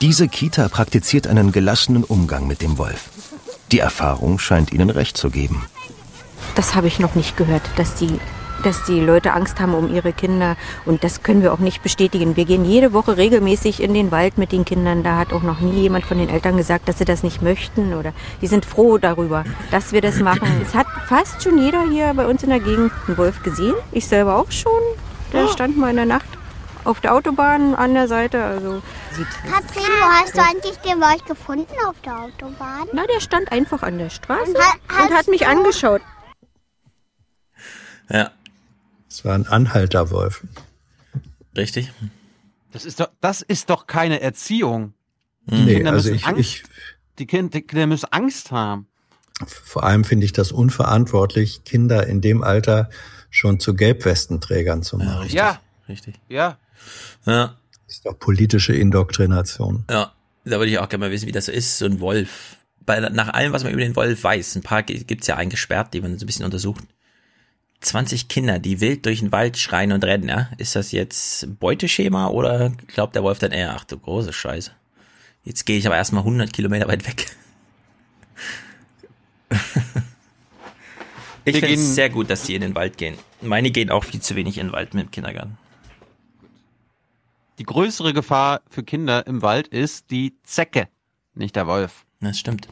Diese 0.00 0.28
Kita 0.28 0.68
praktiziert 0.68 1.26
einen 1.26 1.50
gelassenen 1.50 2.04
Umgang 2.04 2.46
mit 2.46 2.62
dem 2.62 2.78
Wolf. 2.78 3.10
Die 3.72 3.80
Erfahrung 3.80 4.38
scheint 4.38 4.72
ihnen 4.72 4.90
recht 4.90 5.16
zu 5.16 5.28
geben. 5.28 5.66
Das 6.54 6.76
habe 6.76 6.86
ich 6.86 7.00
noch 7.00 7.16
nicht 7.16 7.36
gehört, 7.36 7.62
dass 7.74 7.96
die, 7.96 8.20
dass 8.62 8.84
die 8.84 9.00
Leute 9.00 9.32
Angst 9.32 9.58
haben 9.58 9.74
um 9.74 9.92
ihre 9.92 10.12
Kinder. 10.12 10.56
Und 10.86 11.02
das 11.02 11.24
können 11.24 11.42
wir 11.42 11.52
auch 11.52 11.58
nicht 11.58 11.82
bestätigen. 11.82 12.36
Wir 12.36 12.44
gehen 12.44 12.64
jede 12.64 12.92
Woche 12.92 13.16
regelmäßig 13.16 13.82
in 13.82 13.92
den 13.92 14.12
Wald 14.12 14.38
mit 14.38 14.52
den 14.52 14.64
Kindern. 14.64 15.02
Da 15.02 15.16
hat 15.16 15.32
auch 15.32 15.42
noch 15.42 15.58
nie 15.58 15.80
jemand 15.80 16.04
von 16.04 16.18
den 16.18 16.28
Eltern 16.28 16.56
gesagt, 16.56 16.88
dass 16.88 16.98
sie 16.98 17.04
das 17.04 17.24
nicht 17.24 17.42
möchten. 17.42 17.92
Oder 17.94 18.12
die 18.40 18.46
sind 18.46 18.66
froh 18.66 18.98
darüber, 18.98 19.42
dass 19.72 19.90
wir 19.90 20.00
das 20.00 20.20
machen. 20.20 20.48
Es 20.64 20.76
hat 20.76 20.86
fast 21.08 21.42
schon 21.42 21.58
jeder 21.58 21.82
hier 21.90 22.14
bei 22.14 22.26
uns 22.26 22.44
in 22.44 22.50
der 22.50 22.60
Gegend 22.60 22.92
einen 23.08 23.18
Wolf 23.18 23.42
gesehen. 23.42 23.74
Ich 23.90 24.06
selber 24.06 24.36
auch 24.36 24.52
schon. 24.52 24.80
Der 25.32 25.48
stand 25.48 25.76
mal 25.76 25.90
in 25.90 25.96
der 25.96 26.06
Nacht 26.06 26.37
auf 26.88 27.00
der 27.00 27.14
Autobahn 27.14 27.74
an 27.74 27.94
der 27.94 28.08
Seite. 28.08 28.42
Also 28.42 28.82
Katrin, 29.50 29.82
wo 30.00 30.06
hast 30.06 30.36
du 30.36 30.42
eigentlich 30.42 30.76
den 30.78 31.00
Wolf 31.00 31.24
gefunden 31.26 31.72
auf 31.86 32.00
der 32.02 32.18
Autobahn? 32.20 32.88
Na, 32.92 33.06
der 33.06 33.20
stand 33.20 33.52
einfach 33.52 33.82
an 33.82 33.98
der 33.98 34.10
Straße 34.10 34.50
Und 34.52 34.58
ha- 34.58 35.04
und 35.04 35.12
hat 35.14 35.28
mich 35.28 35.46
angeschaut. 35.46 36.00
Ja. 38.10 38.30
Es 39.08 39.24
war 39.24 39.34
ein 39.34 39.46
Anhalterwolf. 39.46 40.44
Richtig. 41.56 41.92
Das 42.72 42.84
ist 42.84 43.00
doch, 43.00 43.10
das 43.20 43.42
ist 43.42 43.70
doch 43.70 43.86
keine 43.86 44.20
Erziehung. 44.20 44.94
Die 45.46 45.56
Nee, 45.64 45.74
Kinder 45.76 45.92
also 45.92 46.10
müssen 46.10 46.16
ich- 46.20 46.26
Angst, 46.26 46.40
ich- 46.40 46.62
die, 47.18 47.26
kind, 47.26 47.54
die 47.54 47.62
Kinder 47.62 47.86
müssen 47.86 48.06
Angst 48.12 48.50
haben. 48.52 48.86
Vor 49.46 49.84
allem 49.84 50.04
finde 50.04 50.24
ich 50.26 50.32
das 50.32 50.52
unverantwortlich, 50.52 51.64
Kinder 51.64 52.06
in 52.06 52.20
dem 52.20 52.42
Alter 52.42 52.90
schon 53.30 53.60
zu 53.60 53.74
Gelbwestenträgern 53.74 54.82
zu 54.82 54.98
machen. 54.98 55.28
Ja, 55.30 55.58
Richtig. 55.88 56.16
ja. 56.28 56.38
Ja. 56.38 56.58
Das 57.24 57.50
ist 57.88 58.06
doch 58.06 58.18
politische 58.18 58.74
Indoktrination. 58.74 59.84
Ja, 59.90 60.12
da 60.44 60.58
würde 60.58 60.70
ich 60.70 60.78
auch 60.78 60.88
gerne 60.88 61.06
mal 61.06 61.10
wissen, 61.10 61.26
wie 61.26 61.32
das 61.32 61.46
so 61.46 61.52
ist, 61.52 61.78
so 61.78 61.86
ein 61.86 62.00
Wolf 62.00 62.56
bei, 62.80 63.00
nach 63.00 63.28
allem, 63.34 63.52
was 63.52 63.64
man 63.64 63.72
über 63.72 63.82
den 63.82 63.96
Wolf 63.96 64.24
weiß, 64.24 64.56
ein 64.56 64.62
paar 64.62 64.82
gi- 64.82 65.04
gibt's 65.04 65.26
ja 65.26 65.36
eingesperrt, 65.36 65.92
die 65.92 66.00
man 66.00 66.18
so 66.18 66.24
ein 66.24 66.26
bisschen 66.26 66.44
untersucht. 66.46 66.84
20 67.80 68.28
Kinder, 68.28 68.58
die 68.58 68.80
wild 68.80 69.04
durch 69.06 69.20
den 69.20 69.30
Wald 69.30 69.56
schreien 69.58 69.92
und 69.92 70.04
rennen, 70.04 70.28
ja? 70.28 70.48
Ist 70.56 70.74
das 70.74 70.90
jetzt 70.92 71.46
Beuteschema 71.60 72.28
oder 72.28 72.72
glaubt 72.88 73.14
der 73.14 73.22
Wolf 73.22 73.38
dann 73.38 73.52
eher, 73.52 73.74
ach 73.74 73.84
du 73.84 73.98
große 73.98 74.32
Scheiße. 74.32 74.70
Jetzt 75.44 75.64
gehe 75.66 75.78
ich 75.78 75.86
aber 75.86 75.96
erstmal 75.96 76.22
100 76.24 76.52
Kilometer 76.52 76.88
weit 76.88 77.06
weg. 77.06 77.26
ich 81.44 81.56
finde 81.58 81.74
es 81.74 81.94
sehr 81.94 82.10
gut, 82.10 82.30
dass 82.30 82.42
die 82.44 82.54
in 82.54 82.60
den 82.62 82.74
Wald 82.74 82.98
gehen. 82.98 83.16
Meine 83.40 83.70
gehen 83.70 83.90
auch 83.90 84.04
viel 84.04 84.20
zu 84.20 84.34
wenig 84.36 84.58
in 84.58 84.68
den 84.68 84.72
Wald 84.72 84.94
mit 84.94 85.04
dem 85.06 85.10
Kindergarten. 85.10 85.56
Die 87.58 87.64
größere 87.64 88.12
Gefahr 88.12 88.60
für 88.70 88.84
Kinder 88.84 89.26
im 89.26 89.42
Wald 89.42 89.66
ist 89.66 90.12
die 90.12 90.36
Zecke, 90.44 90.86
nicht 91.34 91.56
der 91.56 91.66
Wolf. 91.66 92.04
Das 92.20 92.38
stimmt. 92.38 92.68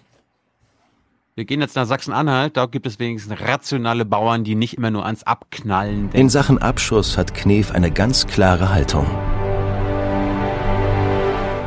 Wir 1.34 1.44
gehen 1.44 1.60
jetzt 1.60 1.74
nach 1.74 1.86
Sachsen-Anhalt, 1.86 2.56
da 2.56 2.66
gibt 2.66 2.86
es 2.86 3.00
wenigstens 3.00 3.40
rationale 3.40 4.05
Bauern, 4.05 4.44
die 4.44 4.55
nicht 4.55 4.74
immer 4.76 4.92
nur 4.92 5.05
ans 5.05 5.24
Abknallen 5.24 6.02
denken. 6.02 6.16
In 6.16 6.31
Sachen 6.31 6.58
Abschuss 6.58 7.18
hat 7.18 7.34
Knef 7.34 7.73
eine 7.73 7.90
ganz 7.90 8.28
klare 8.28 8.68
Haltung. 8.73 9.06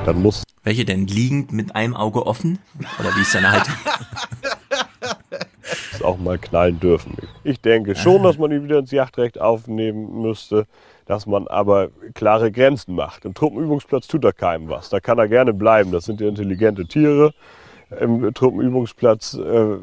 Dann 0.05 0.21
muss 0.21 0.43
Welche 0.63 0.85
denn 0.85 1.05
liegend 1.05 1.51
mit 1.51 1.75
einem 1.75 1.97
Auge 1.97 2.25
offen? 2.25 2.59
Oder 2.99 3.13
wie 3.17 3.21
ist 3.21 3.35
deine 3.35 3.51
Haltung? 3.51 3.75
auch 6.03 6.17
mal 6.17 6.37
knallen 6.37 6.79
dürfen. 6.79 7.17
Ich 7.43 7.61
denke 7.61 7.95
schon, 7.95 8.23
dass 8.23 8.37
man 8.37 8.51
ihn 8.51 8.63
wieder 8.63 8.79
ins 8.79 8.91
Jagdrecht 8.91 9.39
aufnehmen 9.39 10.21
müsste, 10.21 10.65
dass 11.09 11.25
man 11.25 11.47
aber 11.47 11.89
klare 12.13 12.51
Grenzen 12.51 12.93
macht. 12.93 13.25
Im 13.25 13.33
Truppenübungsplatz 13.33 14.05
tut 14.05 14.23
er 14.23 14.31
keinem 14.31 14.69
was. 14.69 14.89
Da 14.89 14.99
kann 14.99 15.17
er 15.17 15.27
gerne 15.27 15.55
bleiben. 15.55 15.91
Das 15.91 16.05
sind 16.05 16.21
ja 16.21 16.27
intelligente 16.27 16.85
Tiere. 16.85 17.33
Im 17.99 18.31
Truppenübungsplatz, 18.31 19.33
äh, 19.33 19.77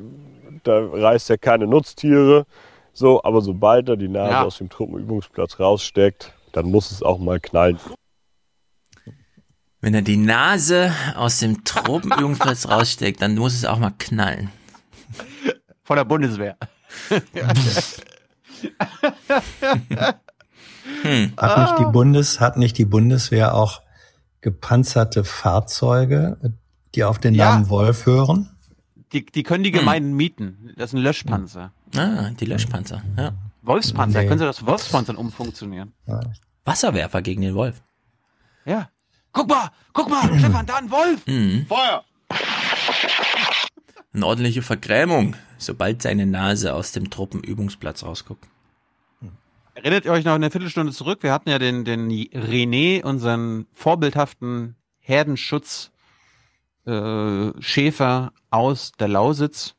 da 0.63 0.87
reißt 0.87 1.29
er 1.31 1.39
keine 1.39 1.67
Nutztiere. 1.67 2.47
So, 2.93 3.25
aber 3.25 3.41
sobald 3.41 3.89
er 3.89 3.97
die 3.97 4.07
Nase 4.07 4.31
Ja. 4.31 4.45
aus 4.45 4.59
dem 4.59 4.69
Truppenübungsplatz 4.69 5.59
raussteckt, 5.59 6.33
dann 6.53 6.71
muss 6.71 6.93
es 6.93 7.03
auch 7.03 7.19
mal 7.19 7.41
knallen. 7.41 7.81
Wenn 9.81 9.95
er 9.95 10.03
die 10.03 10.19
Nase 10.19 10.93
aus 11.17 11.41
dem 11.41 11.65
Tropenübungsplatz 11.65 12.69
raussteckt, 12.71 13.21
dann 13.21 13.35
muss 13.35 13.53
es 13.55 13.65
auch 13.65 13.79
mal 13.81 13.93
knallen. 13.99 14.53
Von 15.83 15.97
der 15.97 16.05
Bundeswehr. 16.05 16.57
Hm. 21.02 21.32
Hat 21.36 21.58
nicht, 21.58 21.78
die 21.78 21.92
Bundes, 21.92 22.40
hat 22.40 22.56
nicht 22.56 22.78
die 22.78 22.84
Bundeswehr 22.84 23.55
auch 23.55 23.82
gepanzerte 24.40 25.24
Fahrzeuge, 25.24 26.36
die 26.94 27.05
auf 27.05 27.18
den 27.18 27.34
Ja. 27.34 27.50
Namen 27.52 27.68
Wolf 27.68 28.06
hören? 28.06 28.50
Die, 29.12 29.24
die 29.24 29.42
können 29.42 29.65
die 29.65 29.70
Gemeinden 29.73 30.15
mieten. 30.15 30.73
Das 30.76 30.90
sind 30.90 31.00
Löschpanzer. 31.00 31.73
Ah, 31.97 32.31
die 32.31 32.44
Löschpanzer, 32.47 33.02
ja. 33.16 33.32
Wolfspanzer, 33.62 34.20
Nee. 34.23 34.26
können 34.28 34.39
Sie 34.39 34.44
das 34.44 34.65
Wolfspanzern 34.66 35.16
umfunktionieren? 35.16 35.92
Wasserwerfer 36.65 37.23
gegen 37.23 37.42
den 37.42 37.55
Wolf. 37.55 37.82
Ja. 38.65 38.90
Guck 39.32 39.48
mal, 39.48 39.70
guck 39.92 40.08
mal, 40.08 40.23
Stefan, 40.39 40.66
da 40.66 40.76
ein 40.76 40.90
Wolf. 40.90 41.26
Mhm. 41.26 41.66
Feuer. 41.66 42.05
Eine 44.12 44.26
ordentliche 44.26 44.62
Vergrämung, 44.62 45.36
sobald 45.58 46.02
seine 46.02 46.26
Nase 46.26 46.74
aus 46.74 46.92
dem 46.92 47.10
Truppenübungsplatz 47.10 48.02
rausguckt. 48.02 48.47
Erinnert 49.77 50.07
ihr 50.07 50.13
euch 50.13 50.25
noch 50.25 50.33
eine 50.33 50.51
Viertelstunde 50.51 50.91
zurück? 50.91 51.23
Wir 51.23 51.35
hatten 51.35 51.51
ja 51.51 51.59
den, 51.59 51.85
den 51.85 52.09
René, 52.11 53.05
unseren 53.05 53.67
vorbildhaften 53.75 54.75
Herdenschutz 55.01 55.91
äh, 56.87 57.51
Schäfer 57.61 58.33
aus 58.49 58.93
der 58.93 59.09
Lausitz. 59.09 59.75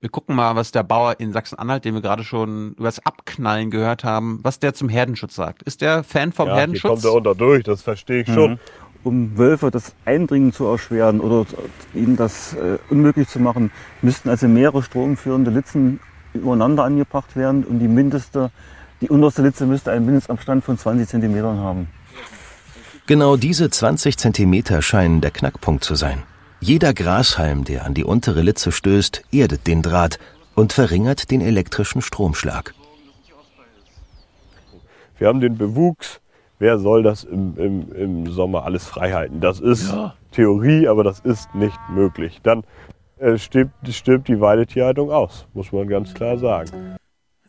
Wir 0.00 0.10
gucken 0.10 0.36
mal, 0.36 0.54
was 0.54 0.70
der 0.70 0.82
Bauer 0.82 1.18
in 1.18 1.32
Sachsen-Anhalt, 1.32 1.86
den 1.86 1.94
wir 1.94 2.02
gerade 2.02 2.24
schon 2.24 2.72
über 2.74 2.84
das 2.84 3.04
Abknallen 3.06 3.70
gehört 3.70 4.04
haben, 4.04 4.40
was 4.42 4.58
der 4.58 4.74
zum 4.74 4.90
Herdenschutz 4.90 5.34
sagt. 5.34 5.62
Ist 5.62 5.80
der 5.80 6.04
Fan 6.04 6.32
vom 6.32 6.48
ja, 6.48 6.52
hier 6.52 6.60
Herdenschutz? 6.60 6.90
kommt 6.90 7.04
er 7.04 7.14
unter 7.14 7.34
durch, 7.34 7.64
das 7.64 7.80
verstehe 7.80 8.20
ich 8.20 8.28
schon. 8.28 8.52
Mhm. 8.52 8.58
Um 9.02 9.38
Wölfe 9.38 9.70
das 9.70 9.94
Eindringen 10.04 10.52
zu 10.52 10.66
erschweren 10.66 11.20
oder 11.20 11.46
ihnen 11.94 12.16
das 12.16 12.52
äh, 12.52 12.76
unmöglich 12.90 13.28
zu 13.28 13.40
machen, 13.40 13.70
müssten 14.02 14.28
also 14.28 14.46
mehrere 14.46 14.82
stromführende 14.82 15.50
Litzen 15.50 16.00
übereinander 16.34 16.84
angebracht 16.84 17.34
werden 17.34 17.64
und 17.64 17.78
die 17.78 17.88
mindeste, 17.88 18.50
die 19.00 19.08
unterste 19.08 19.42
Litze 19.42 19.66
müsste 19.66 19.92
einen 19.92 20.06
Mindestabstand 20.06 20.64
von 20.64 20.78
20 20.78 21.08
Zentimetern 21.08 21.58
haben. 21.58 21.88
Genau 23.06 23.36
diese 23.36 23.70
20 23.70 24.16
Zentimeter 24.16 24.82
scheinen 24.82 25.20
der 25.20 25.30
Knackpunkt 25.30 25.82
zu 25.82 25.94
sein. 25.94 26.22
Jeder 26.60 26.92
Grashalm, 26.92 27.64
der 27.64 27.86
an 27.86 27.94
die 27.94 28.04
untere 28.04 28.42
Litze 28.42 28.70
stößt, 28.70 29.22
erdet 29.32 29.66
den 29.66 29.82
Draht 29.82 30.18
und 30.54 30.72
verringert 30.72 31.30
den 31.30 31.40
elektrischen 31.40 32.02
Stromschlag. 32.02 32.74
Wir 35.18 35.28
haben 35.28 35.40
den 35.40 35.56
Bewuchs. 35.56 36.20
Wer 36.58 36.78
soll 36.78 37.02
das 37.02 37.24
im, 37.24 37.56
im, 37.56 37.92
im 37.92 38.30
Sommer 38.30 38.64
alles 38.64 38.86
frei 38.86 39.12
halten? 39.12 39.40
Das 39.40 39.60
ist 39.60 39.90
Ja. 39.90 40.14
Theorie, 40.32 40.86
aber 40.86 41.02
das 41.02 41.20
ist 41.20 41.54
nicht 41.54 41.78
möglich. 41.90 42.40
Dann 42.42 42.62
äh, 43.18 43.38
stirbt, 43.38 43.72
stirbt 43.88 44.28
die 44.28 44.40
Weidetierhaltung 44.40 45.10
aus, 45.10 45.46
muss 45.54 45.72
man 45.72 45.88
ganz 45.88 46.14
klar 46.14 46.38
sagen. 46.38 46.96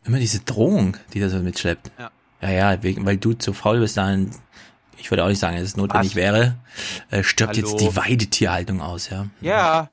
Immer 0.03 0.19
diese 0.19 0.39
Drohung, 0.39 0.97
die 1.13 1.19
das 1.19 1.31
so 1.31 1.39
mitschleppt. 1.39 1.91
Ja. 1.99 2.11
Ja, 2.41 2.49
ja, 2.49 2.83
wegen, 2.83 3.05
weil 3.05 3.17
du 3.17 3.33
zu 3.33 3.53
faul 3.53 3.79
bist, 3.79 3.97
dann, 3.97 4.31
ich 4.97 5.11
würde 5.11 5.23
auch 5.23 5.27
nicht 5.27 5.37
sagen, 5.39 5.57
dass 5.57 5.65
es 5.65 5.77
notwendig 5.77 6.11
Was? 6.11 6.15
wäre, 6.15 6.55
äh, 7.11 7.21
stirbt 7.23 7.55
jetzt 7.55 7.73
Hallo? 7.73 7.89
die 7.91 7.95
Weidetierhaltung 7.95 8.81
aus, 8.81 9.09
ja. 9.09 9.27
Ja. 9.41 9.89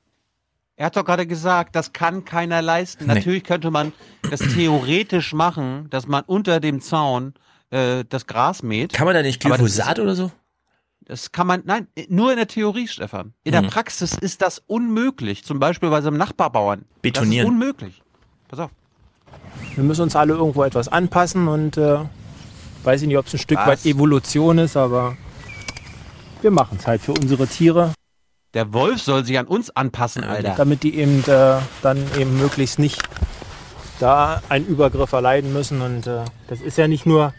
Er 0.75 0.85
hat 0.87 0.95
doch 0.95 1.03
gerade 1.05 1.27
gesagt, 1.27 1.75
das 1.75 1.93
kann 1.93 2.23
keiner 2.25 2.61
leisten. 2.61 3.05
Nee. 3.05 3.15
Natürlich 3.15 3.43
könnte 3.43 3.69
man 3.69 3.91
das 4.31 4.39
theoretisch 4.39 5.33
machen, 5.33 5.89
dass 5.89 6.07
man 6.07 6.23
unter 6.23 6.59
dem 6.61 6.79
Zaun 6.81 7.33
äh, 7.69 8.05
das 8.07 8.25
Gras 8.27 8.63
mäht. 8.63 8.93
Kann 8.93 9.05
man 9.05 9.13
da 9.13 9.21
nicht 9.21 9.41
Glyphosat 9.41 9.99
oder 9.99 10.15
so? 10.15 10.31
Das 11.01 11.31
kann 11.31 11.47
man, 11.47 11.63
nein, 11.65 11.87
nur 12.07 12.31
in 12.31 12.37
der 12.37 12.47
Theorie, 12.47 12.87
Stefan. 12.87 13.33
In 13.43 13.51
der 13.51 13.61
Hm. 13.61 13.69
Praxis 13.69 14.13
ist 14.13 14.41
das 14.41 14.59
unmöglich. 14.67 15.43
Zum 15.43 15.59
Beispiel 15.59 15.89
bei 15.89 16.01
so 16.01 16.07
einem 16.07 16.17
Nachbarbauern. 16.17 16.85
Betonieren. 17.01 17.45
Das 17.45 17.53
ist 17.53 17.61
unmöglich. 17.61 18.01
Pass 18.47 18.59
auf. 18.59 18.71
Wir 19.75 19.83
müssen 19.83 20.01
uns 20.03 20.15
alle 20.15 20.33
irgendwo 20.33 20.63
etwas 20.63 20.87
anpassen 20.87 21.47
und 21.47 21.77
äh, 21.77 21.99
weiß 22.83 23.01
ich 23.01 23.07
nicht, 23.07 23.17
ob 23.17 23.27
es 23.27 23.33
ein 23.33 23.39
Stück 23.39 23.57
Was? 23.59 23.67
weit 23.67 23.85
Evolution 23.85 24.57
ist, 24.57 24.75
aber 24.77 25.15
wir 26.41 26.51
machen 26.51 26.77
es 26.79 26.87
halt 26.87 27.01
für 27.01 27.13
unsere 27.13 27.47
Tiere, 27.47 27.93
Der 28.53 28.73
Wolf 28.73 29.01
soll 29.01 29.23
sich 29.25 29.37
an 29.37 29.45
uns 29.45 29.69
anpassen, 29.75 30.23
Alter. 30.23 30.55
damit 30.57 30.83
die 30.83 30.95
eben 30.97 31.23
äh, 31.27 31.57
dann 31.81 31.97
eben 32.17 32.37
möglichst 32.39 32.79
nicht 32.79 33.01
da 33.99 34.41
einen 34.49 34.65
Übergriff 34.65 35.11
erleiden 35.11 35.53
müssen. 35.53 35.81
Und 35.81 36.07
äh, 36.07 36.23
das 36.47 36.61
ist 36.61 36.77
ja 36.77 36.87
nicht 36.87 37.05
nur 37.05 37.33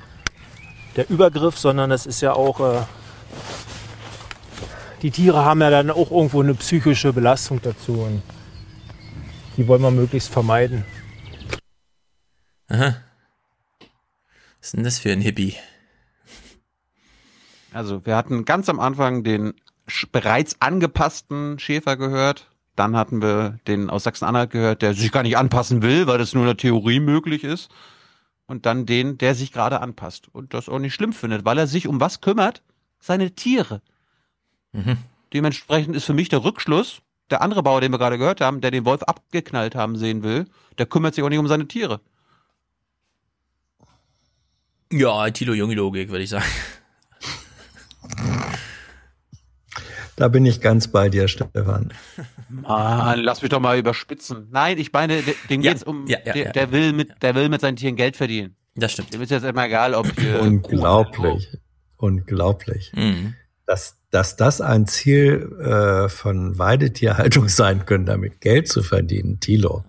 der 0.97 1.09
Übergriff, 1.11 1.59
sondern 1.59 1.91
das 1.91 2.07
ist 2.07 2.21
ja 2.21 2.33
auch, 2.35 2.61
äh, 2.61 2.83
die 5.03 5.11
Tiere 5.11 5.45
haben 5.45 5.61
ja 5.63 5.71
dann 5.71 5.91
auch 5.91 6.11
irgendwo 6.11 6.43
eine 6.43 6.55
psychische 6.55 7.13
Belastung 7.13 7.61
dazu 7.63 7.93
und 8.03 8.23
die 9.57 9.67
wollen 9.67 9.83
wir 9.83 9.91
möglichst 9.91 10.31
vermeiden. 10.31 10.85
Aha. 12.71 12.97
Was 14.61 14.69
ist 14.69 14.75
denn 14.75 14.85
das 14.85 14.99
für 14.99 15.11
ein 15.11 15.21
Hippie? 15.21 15.57
Also, 17.73 18.07
wir 18.07 18.17
hatten 18.17 18.45
ganz 18.45 18.69
am 18.69 18.81
Anfang 18.81 19.25
den 19.25 19.55
bereits 20.13 20.61
angepassten 20.61 21.59
Schäfer 21.59 21.97
gehört. 21.97 22.49
Dann 22.77 22.97
hatten 22.97 23.21
wir 23.21 23.59
den 23.67 23.91
aus 23.91 24.05
Sachsen-Anhalt 24.05 24.51
gehört, 24.51 24.83
der 24.83 24.95
sich 24.95 25.11
gar 25.11 25.23
nicht 25.23 25.37
anpassen 25.37 25.83
will, 25.83 26.07
weil 26.07 26.19
das 26.19 26.33
nur 26.33 26.45
in 26.45 26.49
der 26.49 26.57
Theorie 26.57 27.01
möglich 27.01 27.45
ist. 27.45 27.71
Und 28.47 28.67
dann 28.67 28.87
den, 28.87 29.19
der 29.19 29.35
sich 29.35 29.53
gerade 29.53 29.81
anpasst 29.81 30.29
und 30.33 30.55
das 30.55 30.69
auch 30.69 30.79
nicht 30.79 30.95
schlimm 30.95 31.13
findet, 31.13 31.45
weil 31.45 31.59
er 31.59 31.67
sich 31.67 31.87
um 31.87 32.01
was 32.01 32.21
kümmert? 32.21 32.63
Seine 33.01 33.33
Tiere. 33.33 33.83
Mhm. 34.73 34.97
Dementsprechend 35.33 35.95
ist 35.97 36.05
für 36.05 36.15
mich 36.15 36.29
der 36.29 36.45
Rückschluss, 36.45 37.03
der 37.31 37.43
andere 37.43 37.63
Bauer, 37.63 37.81
den 37.81 37.93
wir 37.93 37.99
gerade 37.99 38.19
gehört 38.19 38.41
haben, 38.41 38.61
der 38.61 38.71
den 38.71 38.85
Wolf 38.85 39.03
abgeknallt 39.05 39.75
haben 39.75 39.97
sehen 39.97 40.23
will, 40.23 40.47
der 40.79 40.87
kümmert 40.87 41.15
sich 41.15 41.23
auch 41.23 41.29
nicht 41.29 41.39
um 41.39 41.49
seine 41.49 41.69
Tiere. 41.69 42.01
Ja, 44.93 45.31
Tilo 45.31 45.55
Jungi-Logik, 45.55 46.11
würde 46.11 46.25
ich 46.25 46.31
sagen. 46.31 46.45
Da 50.17 50.29
bin 50.29 50.45
ich 50.45 50.61
ganz 50.61 50.89
bei 50.89 51.09
dir, 51.09 51.29
Stefan. 51.29 51.93
Mann, 52.49 53.21
lass 53.21 53.41
mich 53.41 53.51
doch 53.51 53.61
mal 53.61 53.79
überspitzen. 53.79 54.49
Nein, 54.51 54.77
ich 54.79 54.93
meine, 54.93 55.23
de- 55.23 55.35
dem 55.49 55.63
Ja, 55.63 55.73
geht's 55.73 55.83
um, 55.83 56.07
ja, 56.07 56.19
ja, 56.25 56.33
der, 56.33 56.45
ja. 56.47 56.53
der 56.53 56.73
will 56.73 56.93
mit, 56.93 57.23
der 57.23 57.35
will 57.35 57.49
mit 57.49 57.61
seinen 57.61 57.77
Tieren 57.77 57.97
Geld 57.97 58.17
verdienen. 58.17 58.57
Das 58.75 58.93
stimmt. 58.93 59.15
Dem 59.15 59.23
ist 59.23 59.31
jetzt 59.31 59.45
immer 59.45 59.65
egal, 59.67 59.95
ob 59.95 60.07
hier 60.19 60.41
Unglaublich. 60.41 61.57
Unglaublich. 61.97 62.93
Mhm. 62.95 63.35
Dass, 63.67 63.97
dass 64.11 64.37
das 64.37 64.61
ein 64.61 64.87
Ziel 64.87 65.57
äh, 65.61 66.09
von 66.09 66.59
Weidetierhaltung 66.59 67.49
sein 67.49 67.87
könnte, 67.87 68.13
damit 68.13 68.41
Geld 68.41 68.69
zu 68.69 68.83
verdienen. 68.83 69.41
Tilo, 69.41 69.85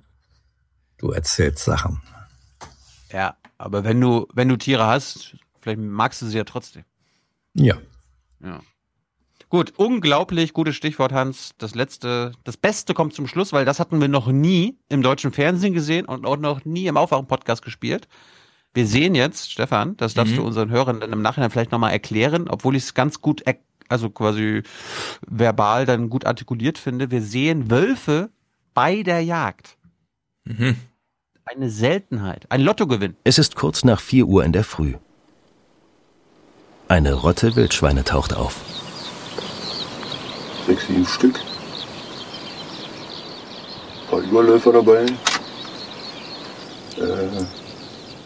du 0.97 1.11
erzählst 1.11 1.65
Sachen. 1.65 2.01
Ja, 3.11 3.35
aber 3.61 3.83
wenn 3.83 3.99
du, 4.01 4.27
wenn 4.33 4.48
du 4.49 4.57
Tiere 4.57 4.85
hast, 4.85 5.35
vielleicht 5.61 5.80
magst 5.80 6.22
du 6.22 6.25
sie 6.27 6.38
ja 6.38 6.43
trotzdem. 6.43 6.83
Ja. 7.53 7.77
Ja. 8.43 8.61
Gut, 9.49 9.73
unglaublich 9.75 10.53
gutes 10.53 10.75
Stichwort, 10.75 11.11
Hans. 11.11 11.51
Das 11.57 11.75
letzte, 11.75 12.31
das 12.45 12.56
Beste 12.56 12.93
kommt 12.93 13.14
zum 13.14 13.27
Schluss, 13.27 13.51
weil 13.51 13.65
das 13.65 13.80
hatten 13.81 13.99
wir 13.99 14.07
noch 14.07 14.27
nie 14.27 14.77
im 14.88 15.01
deutschen 15.01 15.33
Fernsehen 15.33 15.73
gesehen 15.73 16.06
und 16.06 16.25
auch 16.25 16.38
noch 16.38 16.64
nie 16.64 16.88
im 16.88 16.95
Aufwachen-Podcast 16.95 17.61
gespielt. 17.61 18.07
Wir 18.73 18.88
sehen 18.88 19.14
jetzt, 19.15 19.51
Stefan, 19.51 19.98
das 19.98 20.14
darfst 20.14 20.33
Mhm. 20.33 20.38
du 20.38 20.43
unseren 20.45 20.69
Hörern 20.69 21.01
dann 21.01 21.11
im 21.11 21.22
Nachhinein 21.22 21.51
vielleicht 21.51 21.73
nochmal 21.73 21.91
erklären, 21.91 22.48
obwohl 22.48 22.77
ich 22.77 22.83
es 22.83 22.93
ganz 22.93 23.19
gut, 23.19 23.41
er- 23.41 23.57
also 23.90 24.09
quasi 24.09 24.64
verbal 25.27 25.85
dann 25.85 26.09
gut 26.09 26.25
artikuliert 26.25 26.77
finde. 26.77 27.11
Wir 27.11 27.22
sehen 27.22 27.69
Wölfe 27.69 28.30
bei 28.73 29.03
der 29.03 29.19
Jagd. 29.22 29.77
Mhm. 30.45 30.77
Eine 31.45 31.69
Seltenheit, 31.69 32.45
ein 32.49 32.61
Lottogewinn. 32.61 33.15
Es 33.23 33.37
ist 33.39 33.55
kurz 33.55 33.83
nach 33.83 33.99
4 33.99 34.25
Uhr 34.25 34.45
in 34.45 34.53
der 34.53 34.63
Früh. 34.63 34.93
Eine 36.87 37.13
Rotte 37.13 37.55
Wildschweine 37.55 38.03
taucht 38.03 38.35
auf. 38.35 38.57
Sechs, 40.67 40.85
sieben 40.87 41.05
Stück. 41.05 41.39
Ein 44.01 44.09
paar 44.09 44.19
Überläufer 44.19 44.71
dabei. 44.71 45.05
Äh, 46.97 47.45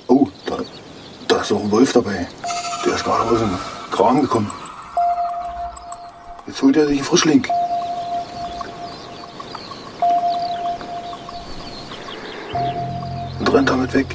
oh, 0.08 0.28
da, 0.46 0.58
da 1.28 1.42
ist 1.42 1.52
auch 1.54 1.64
ein 1.64 1.72
Wolf 1.72 1.94
dabei. 1.94 2.28
Der 2.86 2.96
ist 2.96 3.04
gerade 3.04 3.30
aus 3.30 3.40
dem 3.40 3.58
Kragen 3.92 4.22
gekommen. 4.22 4.52
Jetzt 6.48 6.62
holt 6.62 6.76
er 6.76 6.88
sich 6.88 6.98
einen 6.98 7.06
Frischling. 7.06 7.48
Rennt 13.56 13.70
damit 13.70 13.94
weg. 13.94 14.08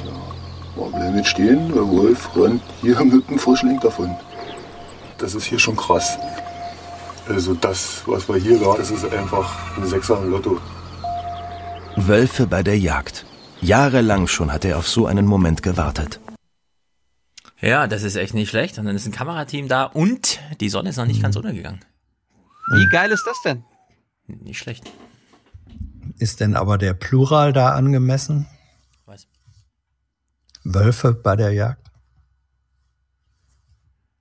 Ja, 0.75 0.87
bleiben 0.87 1.17
jetzt 1.17 1.29
stehen, 1.29 1.73
der 1.73 1.87
Wolf 1.87 2.29
rennt 2.35 2.61
hier 2.81 3.03
mit 3.03 3.27
dem 3.29 3.39
Frischling 3.39 3.79
davon. 3.79 4.15
Das 5.17 5.35
ist 5.35 5.45
hier 5.45 5.59
schon 5.59 5.75
krass. 5.75 6.17
Also 7.27 7.53
das, 7.53 8.03
was 8.05 8.27
wir 8.27 8.35
hier 8.37 8.57
gerade, 8.57 8.79
das 8.79 8.91
ist 8.91 9.05
einfach 9.05 9.77
ein 9.77 9.85
Sechser 9.85 10.21
im 10.21 10.31
Lotto. 10.31 10.59
Wölfe 11.95 12.47
bei 12.47 12.63
der 12.63 12.77
Jagd. 12.77 13.25
Jahrelang 13.61 14.27
schon 14.27 14.51
hat 14.51 14.65
er 14.65 14.77
auf 14.77 14.87
so 14.87 15.05
einen 15.05 15.27
Moment 15.27 15.61
gewartet. 15.61 16.19
Ja, 17.59 17.85
das 17.85 18.01
ist 18.01 18.15
echt 18.15 18.33
nicht 18.33 18.49
schlecht. 18.49 18.79
Und 18.79 18.85
dann 18.85 18.95
ist 18.95 19.05
ein 19.05 19.11
Kamerateam 19.11 19.67
da 19.67 19.83
und 19.83 20.39
die 20.59 20.69
Sonne 20.69 20.89
ist 20.89 20.97
noch 20.97 21.05
nicht 21.05 21.21
ganz 21.21 21.35
untergegangen. 21.35 21.81
Wie 22.73 22.89
geil 22.89 23.11
ist 23.11 23.25
das 23.27 23.39
denn? 23.45 23.63
Nicht 24.25 24.57
schlecht. 24.57 24.91
Ist 26.17 26.39
denn 26.39 26.55
aber 26.55 26.79
der 26.79 26.93
Plural 26.93 27.53
da 27.53 27.73
angemessen? 27.73 28.47
Wölfe 30.63 31.13
bei 31.13 31.35
der 31.35 31.51
Jagd? 31.53 31.79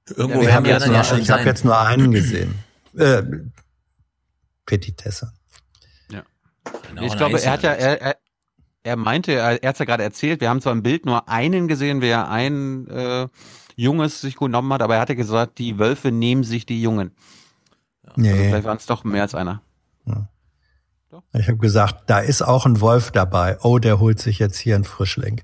Irgendwo 0.08 0.40
ich 0.40 0.46
werden 0.46 0.54
habe 0.56 0.64
die 0.64 0.70
jetzt, 0.72 0.86
nur- 0.86 0.94
ja 0.96 1.04
schon 1.04 1.18
ich 1.20 1.30
hab 1.30 1.38
sein. 1.38 1.46
jetzt 1.46 1.64
nur 1.64 1.78
einen 1.78 2.10
gesehen. 2.10 2.58
Äh, 2.96 3.22
Petitesse. 4.66 5.32
Ja. 6.10 6.22
Genau, 6.88 7.02
ich 7.02 7.16
glaube, 7.16 7.40
er 7.40 7.52
hat 7.52 7.62
ja, 7.62 7.72
er, 7.72 8.00
er, 8.00 8.16
er 8.82 8.96
meinte, 8.96 9.32
er, 9.32 9.62
er 9.62 9.68
hat 9.68 9.78
ja 9.78 9.84
gerade 9.84 10.02
erzählt, 10.02 10.40
wir 10.40 10.48
haben 10.48 10.60
zwar 10.60 10.72
im 10.72 10.82
Bild 10.82 11.06
nur 11.06 11.28
einen 11.28 11.68
gesehen, 11.68 12.00
wer 12.00 12.28
ein 12.28 12.88
äh, 12.88 13.28
Junges 13.76 14.20
sich 14.20 14.36
genommen 14.36 14.72
hat, 14.72 14.82
aber 14.82 14.96
er 14.96 15.00
hatte 15.00 15.16
gesagt, 15.16 15.58
die 15.58 15.78
Wölfe 15.78 16.10
nehmen 16.10 16.42
sich 16.44 16.66
die 16.66 16.82
Jungen. 16.82 17.12
Also 18.04 18.20
Nee. 18.20 18.48
vielleicht 18.48 18.64
waren 18.64 18.76
es 18.78 18.86
doch 18.86 19.04
mehr 19.04 19.22
als 19.22 19.34
einer. 19.36 19.62
Ich 21.32 21.48
habe 21.48 21.58
gesagt, 21.58 22.04
da 22.08 22.18
ist 22.20 22.42
auch 22.42 22.66
ein 22.66 22.80
Wolf 22.80 23.10
dabei. 23.10 23.58
Oh, 23.62 23.78
der 23.78 23.98
holt 24.00 24.20
sich 24.20 24.38
jetzt 24.38 24.58
hier 24.58 24.74
einen 24.74 24.84
Frischling. 24.84 25.40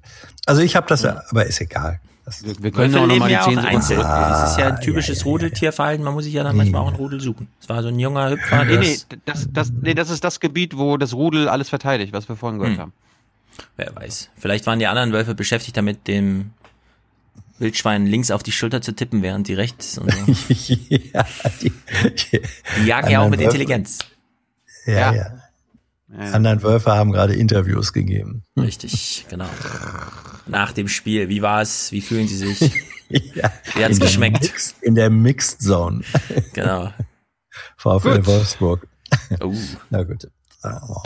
Also 0.47 0.62
ich 0.62 0.77
habe 0.77 0.86
das, 0.89 1.05
aber 1.05 1.47
ist 1.47 1.61
egal. 1.61 2.01
Das, 2.25 2.43
Wir, 2.45 2.55
wir 2.61 2.70
können 2.73 2.95
auch 2.97 3.01
noch 3.03 3.07
leben 3.07 3.19
mal 3.20 3.27
die 3.28 3.33
ja 3.35 3.43
auch 3.43 3.47
einzeln. 3.47 3.83
zurück. 4.01 4.03
Das 4.03 4.51
ist 4.53 4.59
ja 4.59 4.67
ein 4.67 4.73
Ah, 4.75 4.78
typisches 4.81 5.19
ja, 5.20 5.25
ja, 5.27 5.31
Rudeltierverhalten. 5.31 6.05
Man 6.05 6.15
muss 6.15 6.25
sich 6.25 6.33
ja 6.35 6.43
dann 6.43 6.57
manchmal 6.57 6.83
auch 6.83 6.89
ein 6.89 6.95
Rudel 6.97 7.20
suchen. 7.20 7.49
Es 7.61 7.69
war 7.69 7.83
so 7.83 7.89
ein 7.89 7.99
junger 8.01 8.31
Hüpfer, 8.31 8.65
Nee, 8.65 8.70
der 8.73 8.78
nee, 8.81 8.99
das, 9.27 9.49
das, 9.53 9.73
nee, 9.81 9.95
das 9.95 10.11
ist 10.11 10.25
das 10.25 10.41
Gebiet, 10.41 10.77
wo 10.77 10.97
das 10.97 11.15
Rudel 11.15 11.49
alles 11.49 11.69
verteidigt, 11.69 12.12
was 12.12 12.28
wir 12.28 12.35
vorhin 12.36 12.59
gehört 12.59 12.75
Hm. 12.77 12.83
haben. 12.83 12.93
Wer 13.77 13.95
weiß. 13.95 14.31
Vielleicht 14.36 14.67
waren 14.67 14.78
die 14.81 14.86
anderen 14.89 15.12
Wölfe 15.12 15.35
beschäftigt 15.36 15.77
damit, 15.77 16.09
dem 16.09 16.51
Wildschwein 17.59 18.07
links 18.07 18.31
auf 18.31 18.43
die 18.43 18.53
Schulter 18.53 18.83
zu 18.83 18.93
tippen, 18.93 19.23
während 19.23 19.49
die 19.49 19.55
rechts 19.55 19.97
und 19.97 20.12
so. 20.12 20.33
ja, 20.89 21.25
die, 21.62 21.73
die, 22.33 22.43
Die 22.81 22.86
jagen 22.86 23.11
ja 23.11 23.20
auch 23.20 23.28
mit 23.31 23.39
Wölfe- 23.41 23.45
Intelligenz. 23.45 23.99
Ja, 24.85 25.12
Ja. 25.15 25.27
Ja. 26.12 26.18
Anderen 26.33 26.62
Wölfe 26.62 26.93
haben 26.93 27.12
gerade 27.12 27.35
Interviews 27.35 27.93
gegeben. 27.93 28.44
Richtig, 28.57 29.26
genau. 29.28 29.49
Nach 30.47 30.73
dem 30.73 30.89
Spiel. 30.89 31.28
Wie 31.28 31.43
war 31.43 31.62
es? 31.62 31.91
Wie 31.93 32.01
fühlen 32.01 32.28
sie 32.28 32.36
sich? 32.36 32.60
ja. 33.09 33.51
Wie 33.75 33.85
hat's 33.85 33.99
der 33.99 34.07
geschmeckt? 34.07 34.43
Mixed- 34.44 34.83
In 34.83 34.94
der 34.94 35.10
Mixed 35.10 35.60
Zone. 35.62 36.02
Genau. 36.52 36.93
VfL 37.76 38.17
Gut. 38.18 38.26
Wolfsburg. 38.26 38.89
Oh. 39.41 39.52
Na 39.91 40.02
gut. 40.05 40.28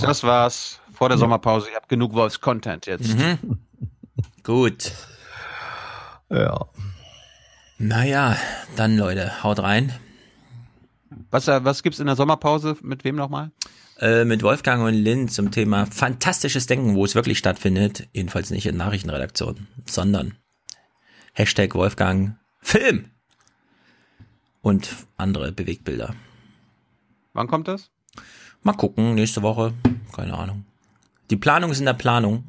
Das 0.01 0.23
war's 0.23 0.81
vor 0.93 1.09
der 1.09 1.19
Sommerpause. 1.19 1.69
Ich 1.71 1.77
habe 1.77 1.87
genug 1.89 2.13
Wolfs-Content 2.15 2.87
jetzt. 2.87 3.17
Mhm. 3.17 3.59
Gut. 4.43 4.93
Ja. 6.31 6.67
Naja, 7.79 8.37
dann 8.77 8.97
Leute, 8.97 9.43
haut 9.43 9.59
rein. 9.61 9.93
Was, 11.31 11.49
äh, 11.49 11.65
was 11.65 11.83
gibt's 11.83 11.99
in 12.01 12.07
der 12.07 12.17
Sommerpause? 12.17 12.77
Mit 12.83 13.05
wem 13.05 13.17
nochmal? 13.17 13.51
Äh, 14.01 14.25
mit 14.25 14.43
Wolfgang 14.43 14.83
und 14.83 14.95
Lynn 14.95 15.29
zum 15.29 15.51
Thema 15.51 15.85
fantastisches 15.85 16.67
Denken, 16.67 16.95
wo 16.95 17.05
es 17.05 17.15
wirklich 17.15 17.37
stattfindet. 17.37 18.09
Jedenfalls 18.15 18.51
nicht 18.51 18.65
in 18.65 18.79
Nachrichtenredaktionen, 18.79 19.67
sondern 19.85 20.37
Hashtag 21.35 21.75
Wolfgang 21.75 22.37
Film 22.61 23.11
und 24.63 24.89
andere 25.19 25.53
Bewegbilder. 25.53 26.15
Wann 27.35 27.47
kommt 27.47 27.69
das? 27.69 27.91
Mal 28.63 28.73
gucken, 28.73 29.15
nächste 29.15 29.43
Woche. 29.43 29.75
Keine 30.17 30.33
Ahnung. 30.33 30.65
Die 31.29 31.37
Planung 31.37 31.71
ist 31.71 31.81
in 31.81 31.87
der 31.87 31.93
Planung. 31.93 32.45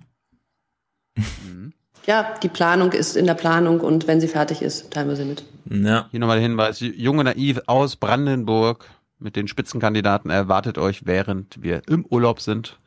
Ja, 2.07 2.33
die 2.41 2.49
Planung 2.49 2.93
ist 2.93 3.17
in 3.17 3.25
der 3.25 3.33
Planung 3.33 3.81
und 3.81 4.07
wenn 4.07 4.21
sie 4.21 4.30
fertig 4.30 4.61
ist, 4.61 4.91
teilen 4.91 5.09
wir 5.09 5.17
sie 5.17 5.25
mit. 5.25 5.43
Ja. 5.69 6.07
Hier 6.11 6.19
nochmal 6.21 6.38
der 6.38 6.47
Hinweis. 6.47 6.80
Junge 6.80 7.25
Naiv 7.25 7.59
aus 7.67 7.97
Brandenburg 7.97 8.89
mit 9.22 9.35
den 9.35 9.48
Spitzenkandidaten 9.48 10.30
erwartet 10.30 10.77
euch, 10.77 11.06
während 11.06 11.61
wir 11.61 11.83
im 11.88 12.06
Urlaub 12.06 12.41
sind. 12.41 12.80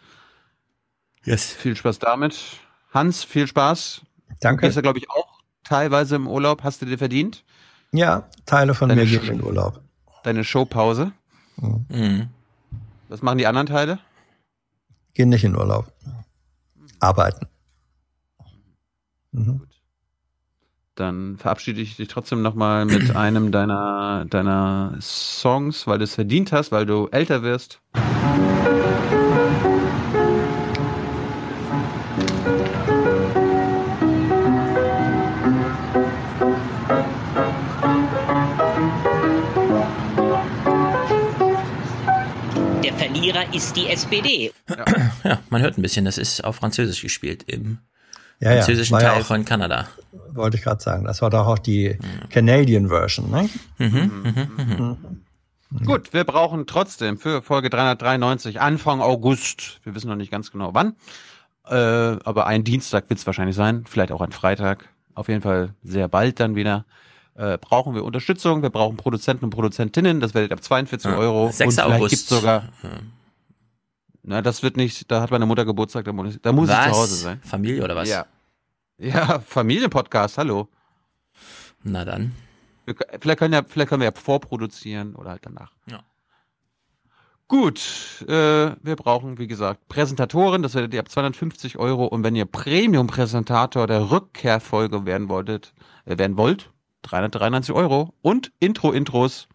Yes. 1.25 1.53
Viel 1.53 1.77
Spaß 1.77 2.01
damit. 2.01 2.59
Hans, 2.93 3.25
viel 3.25 3.47
Spaß. 3.47 4.03
Danke. 4.41 4.63
Du 4.63 4.67
bist 4.67 4.77
ja, 4.77 4.83
glaube 4.83 4.99
ich, 4.99 5.11
auch 5.11 5.41
teilweise 5.63 6.17
im 6.17 6.27
Urlaub. 6.27 6.63
Hast 6.63 6.83
du 6.83 6.87
dir 6.87 6.99
verdient? 6.99 7.45
Ja, 7.93 8.29
Teile 8.45 8.75
von 8.75 8.89
Deine 8.89 9.05
mir 9.05 9.19
gehen 9.19 9.35
in 9.35 9.43
Urlaub. 9.43 9.81
Deine 10.25 10.45
Showpause. 10.45 11.13
Mhm. 11.57 12.29
Was 13.09 13.23
machen 13.23 13.39
die 13.39 13.47
anderen 13.47 13.69
Teile? 13.69 13.99
Gehen 15.15 15.29
nicht 15.29 15.45
in 15.45 15.57
Urlaub. 15.57 15.93
Arbeiten. 16.99 17.47
Mhm. 19.31 19.67
Dann 20.95 21.39
verabschiede 21.39 21.81
ich 21.81 21.97
dich 21.97 22.07
trotzdem 22.07 22.41
nochmal 22.41 22.85
mit 22.85 23.17
einem 23.17 23.51
deiner, 23.51 24.27
deiner 24.31 24.97
Songs, 25.01 25.87
weil 25.89 25.99
du 25.99 26.05
es 26.05 26.15
verdient 26.15 26.53
hast, 26.53 26.71
weil 26.71 26.87
du 26.87 27.09
älter 27.09 27.43
wirst. 27.43 27.81
Der 42.85 42.93
Verlierer 42.93 43.53
ist 43.53 43.77
die 43.77 43.89
SPD. 43.89 44.53
Ja, 45.25 45.41
man 45.49 45.63
hört 45.63 45.79
ein 45.79 45.83
bisschen, 45.83 46.05
das 46.05 46.19
ist 46.19 46.45
auf 46.45 46.57
Französisch 46.57 47.01
gespielt 47.01 47.45
im 47.47 47.79
Ja, 48.41 48.51
ja, 48.51 48.57
französischen 48.59 48.93
war 48.95 49.03
ja 49.03 49.11
Teil 49.13 49.23
auch- 49.23 49.27
von 49.27 49.45
Kanada. 49.45 49.87
Wollte 50.33 50.57
ich 50.57 50.63
gerade 50.65 50.83
sagen. 50.83 51.05
Das 51.05 51.23
war 51.23 51.31
doch 51.31 51.47
auch 51.47 51.59
die 51.59 51.97
Canadian 52.31 52.89
Version, 52.89 53.31
ne? 53.31 53.49
Mhm, 53.79 54.97
Gut, 55.85 56.13
wir 56.13 56.23
brauchen 56.25 56.67
trotzdem 56.67 57.19
für 57.19 57.43
Folge 57.43 57.69
393 57.71 58.61
Anfang 58.61 59.01
August, 59.01 59.81
wir 59.83 59.95
wissen 59.95 60.09
noch 60.09 60.15
nicht 60.17 60.31
ganz 60.31 60.53
genau 60.53 60.71
wann, 60.73 60.95
äh, 61.69 61.75
aber 61.75 62.47
ein 62.47 62.63
Dienstag 62.63 63.11
wird 63.11 63.19
es 63.19 63.27
wahrscheinlich 63.27 63.57
sein, 63.57 63.85
vielleicht 63.89 64.13
auch 64.13 64.21
ein 64.21 64.31
Freitag, 64.31 64.89
auf 65.15 65.27
jeden 65.29 65.43
Fall 65.43 65.71
sehr 65.83 66.07
bald 66.07 66.39
dann 66.39 66.55
wieder. 66.55 66.85
Äh, 67.37 67.59
brauchen 67.59 67.97
wir 67.97 68.05
Unterstützung, 68.05 68.63
wir 68.63 68.71
brauchen 68.71 68.97
Produzenten 68.97 69.47
und 69.47 69.51
Produzentinnen, 69.51 70.21
das 70.21 70.35
werdet 70.35 70.53
ab 70.53 70.63
42 70.63 71.11
Ja. 71.11 71.17
Euro. 71.19 71.51
6. 71.51 71.61
und 71.67 71.73
vielleicht 71.85 71.97
August. 72.01 72.11
gibt's 72.11 72.29
sogar, 72.29 72.69
na, 74.27 74.41
das 74.41 74.63
wird 74.63 74.77
nicht, 74.77 75.11
da 75.11 75.21
hat 75.21 75.31
meine 75.31 75.45
Mutter 75.45 75.67
Geburtstag, 75.67 76.07
da 76.07 76.13
muss 76.13 76.35
ich, 76.35 76.43
da 76.43 76.53
muss 76.53 76.71
ich 76.71 76.75
zu 76.75 76.91
Hause 76.91 77.15
sein. 77.15 77.41
Familie 77.43 77.85
oder 77.85 77.95
was? 77.95 78.09
Ja. 78.09 78.27
Ja, 78.97 79.41
Familienpodcast, 79.41 80.39
hallo. 80.39 80.69
Na 81.83 82.05
dann. 82.05 82.33
Wir, 82.87 82.95
vielleicht, 83.21 83.39
können 83.39 83.53
ja, 83.53 83.63
vielleicht 83.67 83.91
können 83.91 84.01
wir 84.01 84.09
ja 84.09 84.15
vorproduzieren 84.15 85.15
oder 85.15 85.31
halt 85.31 85.45
danach. 85.45 85.73
Ja. 85.91 86.01
Gut, 87.49 88.25
äh, 88.27 88.75
wir 88.83 88.97
brauchen, 88.97 89.39
wie 89.39 89.47
gesagt, 89.47 89.89
Präsentatoren, 89.89 90.63
das 90.63 90.75
werdet 90.75 90.95
ihr 90.95 91.01
ab 91.01 91.11
250 91.11 91.79
Euro. 91.79 92.07
Und 92.07 92.25
wenn 92.25 92.35
ihr 92.35 92.47
Premium-Präsentator 92.47 93.87
der 93.87 94.11
Rückkehrfolge 94.11 95.05
werden 95.05 95.29
wolltet, 95.29 95.75
äh, 96.07 96.17
werden 96.17 96.39
wollt, 96.39 96.71
393 97.03 97.75
Euro. 97.75 98.15
Und 98.23 98.53
Intro-Intros 98.61 99.49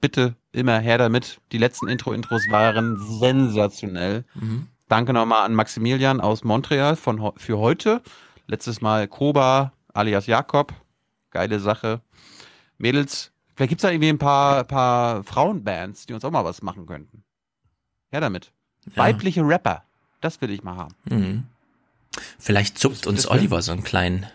bitte 0.00 0.36
immer 0.52 0.78
her 0.78 0.98
damit. 0.98 1.40
Die 1.52 1.58
letzten 1.58 1.88
Intro-Intros 1.88 2.42
waren 2.50 2.96
sensationell. 3.20 4.24
Mhm. 4.34 4.68
Danke 4.88 5.12
nochmal 5.12 5.44
an 5.44 5.54
Maximilian 5.54 6.20
aus 6.20 6.44
Montreal 6.44 6.96
von, 6.96 7.32
für 7.36 7.58
heute. 7.58 8.02
Letztes 8.46 8.80
Mal 8.80 9.06
Koba 9.08 9.72
alias 9.92 10.26
Jakob. 10.26 10.72
Geile 11.30 11.60
Sache. 11.60 12.00
Mädels, 12.78 13.32
vielleicht 13.54 13.70
gibt's 13.70 13.82
da 13.82 13.90
irgendwie 13.90 14.08
ein 14.08 14.18
paar, 14.18 14.64
paar 14.64 15.24
Frauenbands, 15.24 16.06
die 16.06 16.14
uns 16.14 16.24
auch 16.24 16.30
mal 16.30 16.44
was 16.44 16.62
machen 16.62 16.86
könnten. 16.86 17.24
Her 18.10 18.20
damit. 18.20 18.52
Ja. 18.86 18.96
Weibliche 18.96 19.42
Rapper. 19.42 19.84
Das 20.20 20.40
will 20.40 20.50
ich 20.50 20.62
mal 20.62 20.76
haben. 20.76 20.94
Mhm. 21.04 21.44
Vielleicht 22.38 22.78
zupft 22.78 23.06
uns? 23.06 23.28
Oliver 23.28 23.60
so 23.62 23.72
ein 23.72 23.84
klein, 23.84 24.26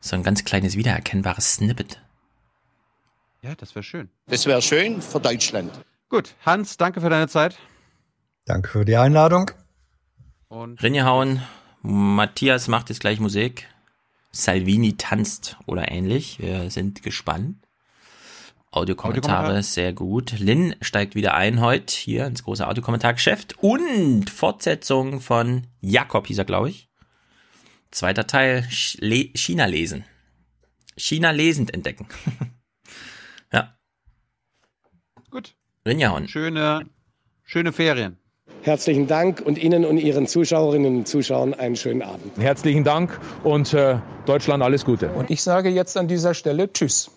so 0.00 0.14
ein 0.14 0.22
ganz 0.22 0.44
kleines 0.44 0.76
wiedererkennbares 0.76 1.54
Snippet. 1.54 2.00
Ja, 3.44 3.54
das 3.54 3.74
wäre 3.74 3.82
schön. 3.82 4.08
Das 4.26 4.46
wäre 4.46 4.62
schön 4.62 5.02
für 5.02 5.20
Deutschland. 5.20 5.70
Gut, 6.08 6.34
Hans, 6.46 6.78
danke 6.78 7.02
für 7.02 7.10
deine 7.10 7.28
Zeit. 7.28 7.58
Danke 8.46 8.70
für 8.70 8.84
die 8.86 8.96
Einladung. 8.96 9.50
Und 10.48 10.82
Rinjehauen, 10.82 11.42
Matthias 11.82 12.68
macht 12.68 12.88
jetzt 12.88 13.00
gleich 13.00 13.20
Musik. 13.20 13.68
Salvini 14.32 14.96
tanzt 14.96 15.58
oder 15.66 15.92
ähnlich. 15.92 16.38
Wir 16.38 16.70
sind 16.70 17.02
gespannt. 17.02 17.58
Audiokommentare, 18.70 19.36
Audiokommentar. 19.36 19.62
sehr 19.62 19.92
gut. 19.92 20.38
Lin 20.38 20.74
steigt 20.80 21.14
wieder 21.14 21.34
ein 21.34 21.60
heute 21.60 21.94
hier 21.94 22.24
ins 22.24 22.44
große 22.44 22.66
Audiokommentargeschäft. 22.66 23.58
Und 23.58 24.30
Fortsetzung 24.30 25.20
von 25.20 25.66
Jakob 25.82 26.28
hieß 26.28 26.38
er, 26.38 26.46
glaube 26.46 26.70
ich. 26.70 26.88
Zweiter 27.90 28.26
Teil, 28.26 28.62
China 28.70 29.66
lesen. 29.66 30.06
China 30.96 31.30
lesend 31.30 31.74
entdecken. 31.74 32.08
Gut. 35.34 35.56
Rinjahauen. 35.84 36.28
Schöne, 36.28 36.86
schöne 37.42 37.72
Ferien. 37.72 38.18
Herzlichen 38.62 39.08
Dank 39.08 39.40
und 39.40 39.58
Ihnen 39.58 39.84
und 39.84 39.98
Ihren 39.98 40.28
Zuschauerinnen 40.28 40.98
und 40.98 41.08
Zuschauern 41.08 41.54
einen 41.54 41.74
schönen 41.74 42.02
Abend. 42.02 42.38
Herzlichen 42.38 42.84
Dank 42.84 43.18
und 43.42 43.74
äh, 43.74 43.98
Deutschland 44.26 44.62
alles 44.62 44.84
Gute. 44.84 45.08
Und 45.08 45.32
ich 45.32 45.42
sage 45.42 45.70
jetzt 45.70 45.96
an 45.96 46.06
dieser 46.06 46.34
Stelle 46.34 46.72
Tschüss. 46.72 47.10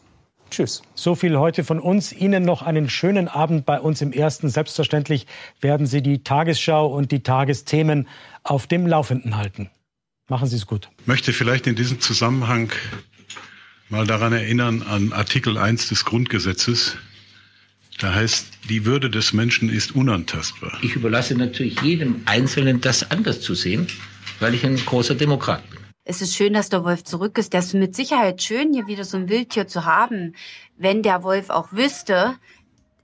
Tschüss. 0.50 0.82
So 0.96 1.14
viel 1.14 1.38
heute 1.38 1.64
von 1.64 1.80
uns. 1.80 2.12
Ihnen 2.12 2.44
noch 2.44 2.64
einen 2.64 2.90
schönen 2.90 3.28
Abend 3.28 3.68
bei 3.68 3.80
uns 3.80 4.02
im 4.02 4.12
Ersten. 4.12 4.50
Selbstverständlich 4.50 5.28
werden 5.62 5.86
Sie 5.86 6.02
die 6.02 6.24
Tagesschau 6.24 6.88
und 6.88 7.12
die 7.12 7.22
Tagesthemen 7.22 8.08
auf 8.42 8.66
dem 8.66 8.88
Laufenden 8.88 9.38
halten. 9.38 9.70
Machen 10.28 10.48
Sie 10.48 10.56
es 10.56 10.66
gut. 10.66 10.90
möchte 11.06 11.34
vielleicht 11.34 11.68
in 11.68 11.76
diesem 11.76 12.02
Zusammenhang 12.02 12.72
mal 13.90 14.08
daran 14.08 14.34
erinnern 14.34 14.82
an 14.82 15.14
Artikel 15.14 15.60
1 15.60 15.90
des 15.90 16.04
Grundgesetzes. 16.04 16.98
Da 18.00 18.14
heißt, 18.14 18.48
die 18.70 18.86
Würde 18.86 19.10
des 19.10 19.34
Menschen 19.34 19.70
ist 19.70 19.96
unantastbar. 19.96 20.78
Ich 20.84 20.96
überlasse 20.96 21.36
natürlich 21.36 21.82
jedem 21.82 22.22
Einzelnen, 22.26 22.80
das 22.82 23.10
anders 23.10 23.42
zu 23.42 23.56
sehen, 23.56 23.88
weil 24.40 24.54
ich 24.54 24.64
ein 24.66 24.76
großer 24.78 25.16
Demokrat 25.16 25.68
bin. 25.70 25.80
Es 26.04 26.22
ist 26.22 26.36
schön, 26.36 26.54
dass 26.54 26.70
der 26.70 26.84
Wolf 26.86 27.04
zurück 27.04 27.38
ist. 27.38 27.54
Das 27.54 27.66
ist 27.66 27.74
mit 27.74 27.96
Sicherheit 27.96 28.42
schön, 28.42 28.72
hier 28.74 28.88
wieder 28.88 29.04
so 29.04 29.18
ein 29.18 29.30
Wildtier 29.30 29.68
zu 29.68 29.86
haben. 29.86 30.36
Wenn 30.78 31.02
der 31.02 31.24
Wolf 31.24 31.50
auch 31.50 31.72
wüsste, 31.72 32.36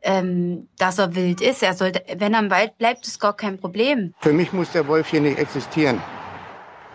ähm, 0.04 0.68
dass 0.78 1.00
er 1.00 1.16
wild 1.16 1.42
ist, 1.42 1.64
er 1.64 1.74
sollte, 1.74 2.04
wenn 2.18 2.34
er 2.34 2.40
im 2.42 2.50
Wald 2.52 2.78
bleibt, 2.78 3.08
ist 3.08 3.20
gar 3.20 3.36
kein 3.36 3.58
Problem. 3.58 4.14
Für 4.20 4.32
mich 4.32 4.54
muss 4.54 4.72
der 4.72 4.88
Wolf 4.88 5.08
hier 5.10 5.22
nicht 5.22 5.40
existieren. 5.40 6.00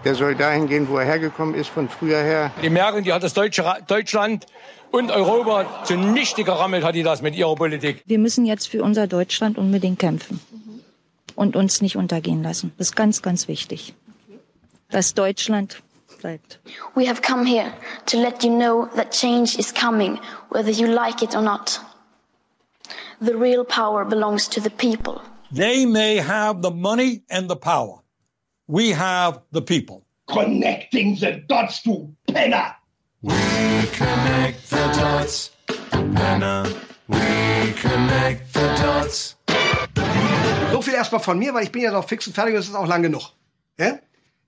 Der 0.05 0.15
soll 0.15 0.37
dahin 0.37 0.69
gehen, 0.69 0.89
wo 0.89 0.97
er 0.99 1.05
hergekommen 1.05 1.55
ist, 1.57 1.69
von 1.69 1.89
früher 1.89 2.23
her. 2.23 2.53
Die 2.63 2.71
Merkel, 2.71 3.03
die 3.03 3.13
hat 3.13 3.23
das 3.25 3.35
Deutsche, 3.35 3.65
Ra- 3.65 3.81
Deutschland 3.81 4.47
und 4.91 5.11
Europa 5.11 5.85
zunichte 5.85 6.45
gerammelt, 6.45 6.85
hat 6.85 6.95
die 6.95 7.03
das 7.03 7.23
mit 7.23 7.35
ihrer 7.35 7.55
Politik. 7.55 8.03
Wir 8.07 8.19
müssen 8.19 8.47
jetzt 8.47 8.69
für 8.69 8.83
unser 8.83 9.07
Deutschland 9.07 9.59
unbedingt 9.59 9.99
kämpfen 9.99 10.41
und 11.35 11.57
uns 11.57 11.81
nicht 11.81 11.97
untergehen 11.97 12.43
lassen. 12.43 12.73
Das 12.79 12.89
ist 12.89 12.97
ganz, 12.97 13.23
ganz 13.23 13.49
wichtig. 13.49 13.95
Dass 14.91 15.15
Deutschland 15.15 15.83
bleibt. 16.21 16.61
We 16.95 17.09
have 17.09 17.23
come 17.23 17.45
here 17.47 17.73
to 18.07 18.19
let 18.19 18.43
you 18.43 18.51
know 18.51 18.89
that 18.97 19.13
change 19.13 19.59
is 19.59 19.73
coming, 19.73 20.19
whether 20.51 20.71
you 20.71 20.87
like 20.87 21.23
it 21.23 21.35
or 21.35 21.43
not. 21.43 21.81
The 23.21 23.35
real 23.35 23.65
power 23.65 24.05
belongs 24.05 24.49
to 24.51 24.61
the 24.61 24.71
people. 24.71 25.21
They 25.51 25.87
may 25.87 26.21
have 26.21 26.63
the 26.63 26.71
money 26.71 27.23
and 27.31 27.49
the 27.49 27.57
power. 27.57 28.03
We 28.67 28.93
have 28.93 29.41
the 29.53 29.63
people. 29.63 30.05
Connecting 30.27 31.17
the 31.17 31.43
dots 31.49 31.83
to 31.83 32.15
Penner. 32.29 32.75
We 33.21 33.33
connect 33.97 34.71
the 34.71 34.77
dots, 34.97 35.51
Penner. 35.91 36.65
We 37.09 37.73
connect 37.83 38.55
the 38.55 38.69
dots. 38.81 39.37
So 40.71 40.81
viel 40.81 40.95
erstmal 40.95 41.21
von 41.21 41.37
mir, 41.37 41.53
weil 41.53 41.65
ich 41.65 41.73
bin 41.73 41.83
ja 41.83 41.91
noch 41.91 42.07
fix 42.07 42.29
und 42.29 42.35
fertig 42.35 42.55
und 42.55 42.61
es 42.61 42.69
ist 42.69 42.77
auch 42.77 42.87
lang 42.87 43.03
genug. 43.03 43.33
Ja? 43.77 43.99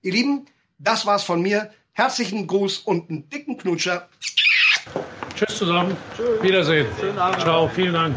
Ihr 0.01 0.13
Lieben, 0.13 0.45
das 0.79 1.05
war's 1.05 1.23
von 1.23 1.41
mir. 1.41 1.71
Herzlichen 1.91 2.47
Gruß 2.47 2.79
und 2.79 3.09
einen 3.09 3.29
dicken 3.29 3.57
Knutscher. 3.57 4.07
Tschüss 5.35 5.57
zusammen. 5.57 5.97
Wiedersehen. 6.41 6.87
Ciao, 7.39 7.67
vielen 7.67 7.93
Dank. 7.93 8.15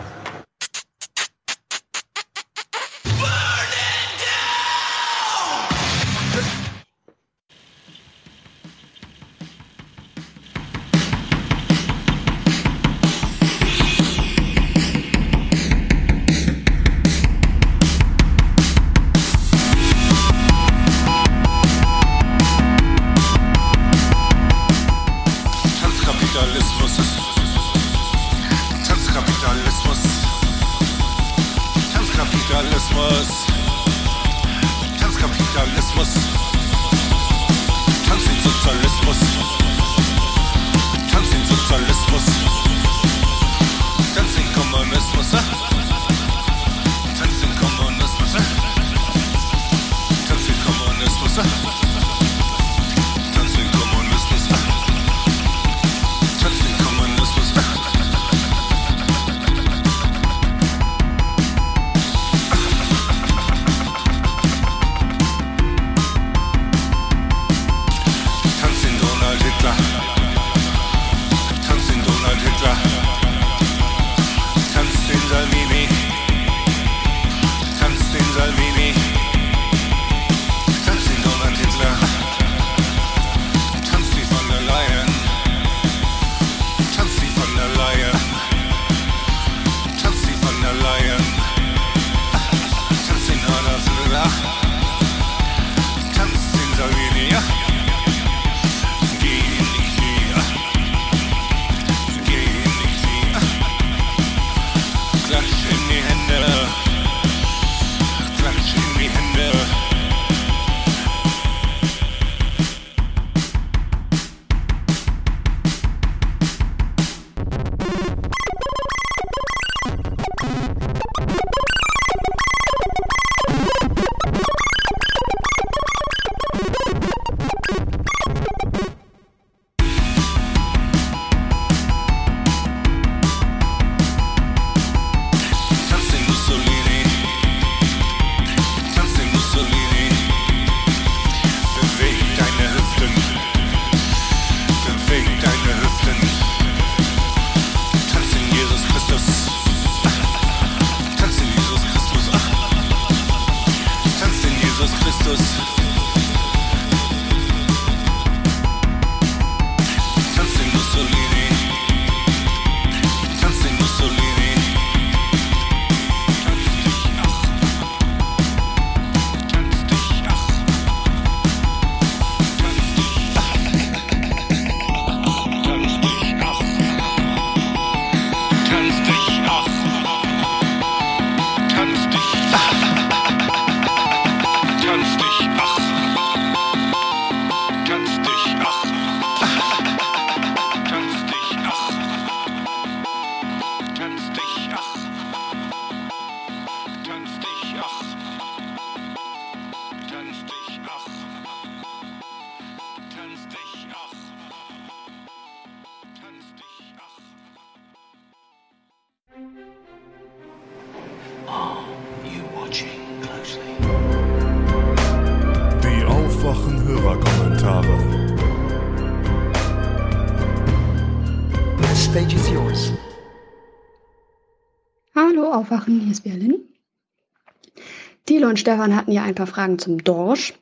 Und 228.55 228.59
Stefan 228.59 228.95
hatten 228.95 229.11
ja 229.11 229.25
ein 229.25 229.35
paar 229.35 229.49
Fragen 229.49 229.81
zum 229.81 230.05
Dorsch. 230.05 230.55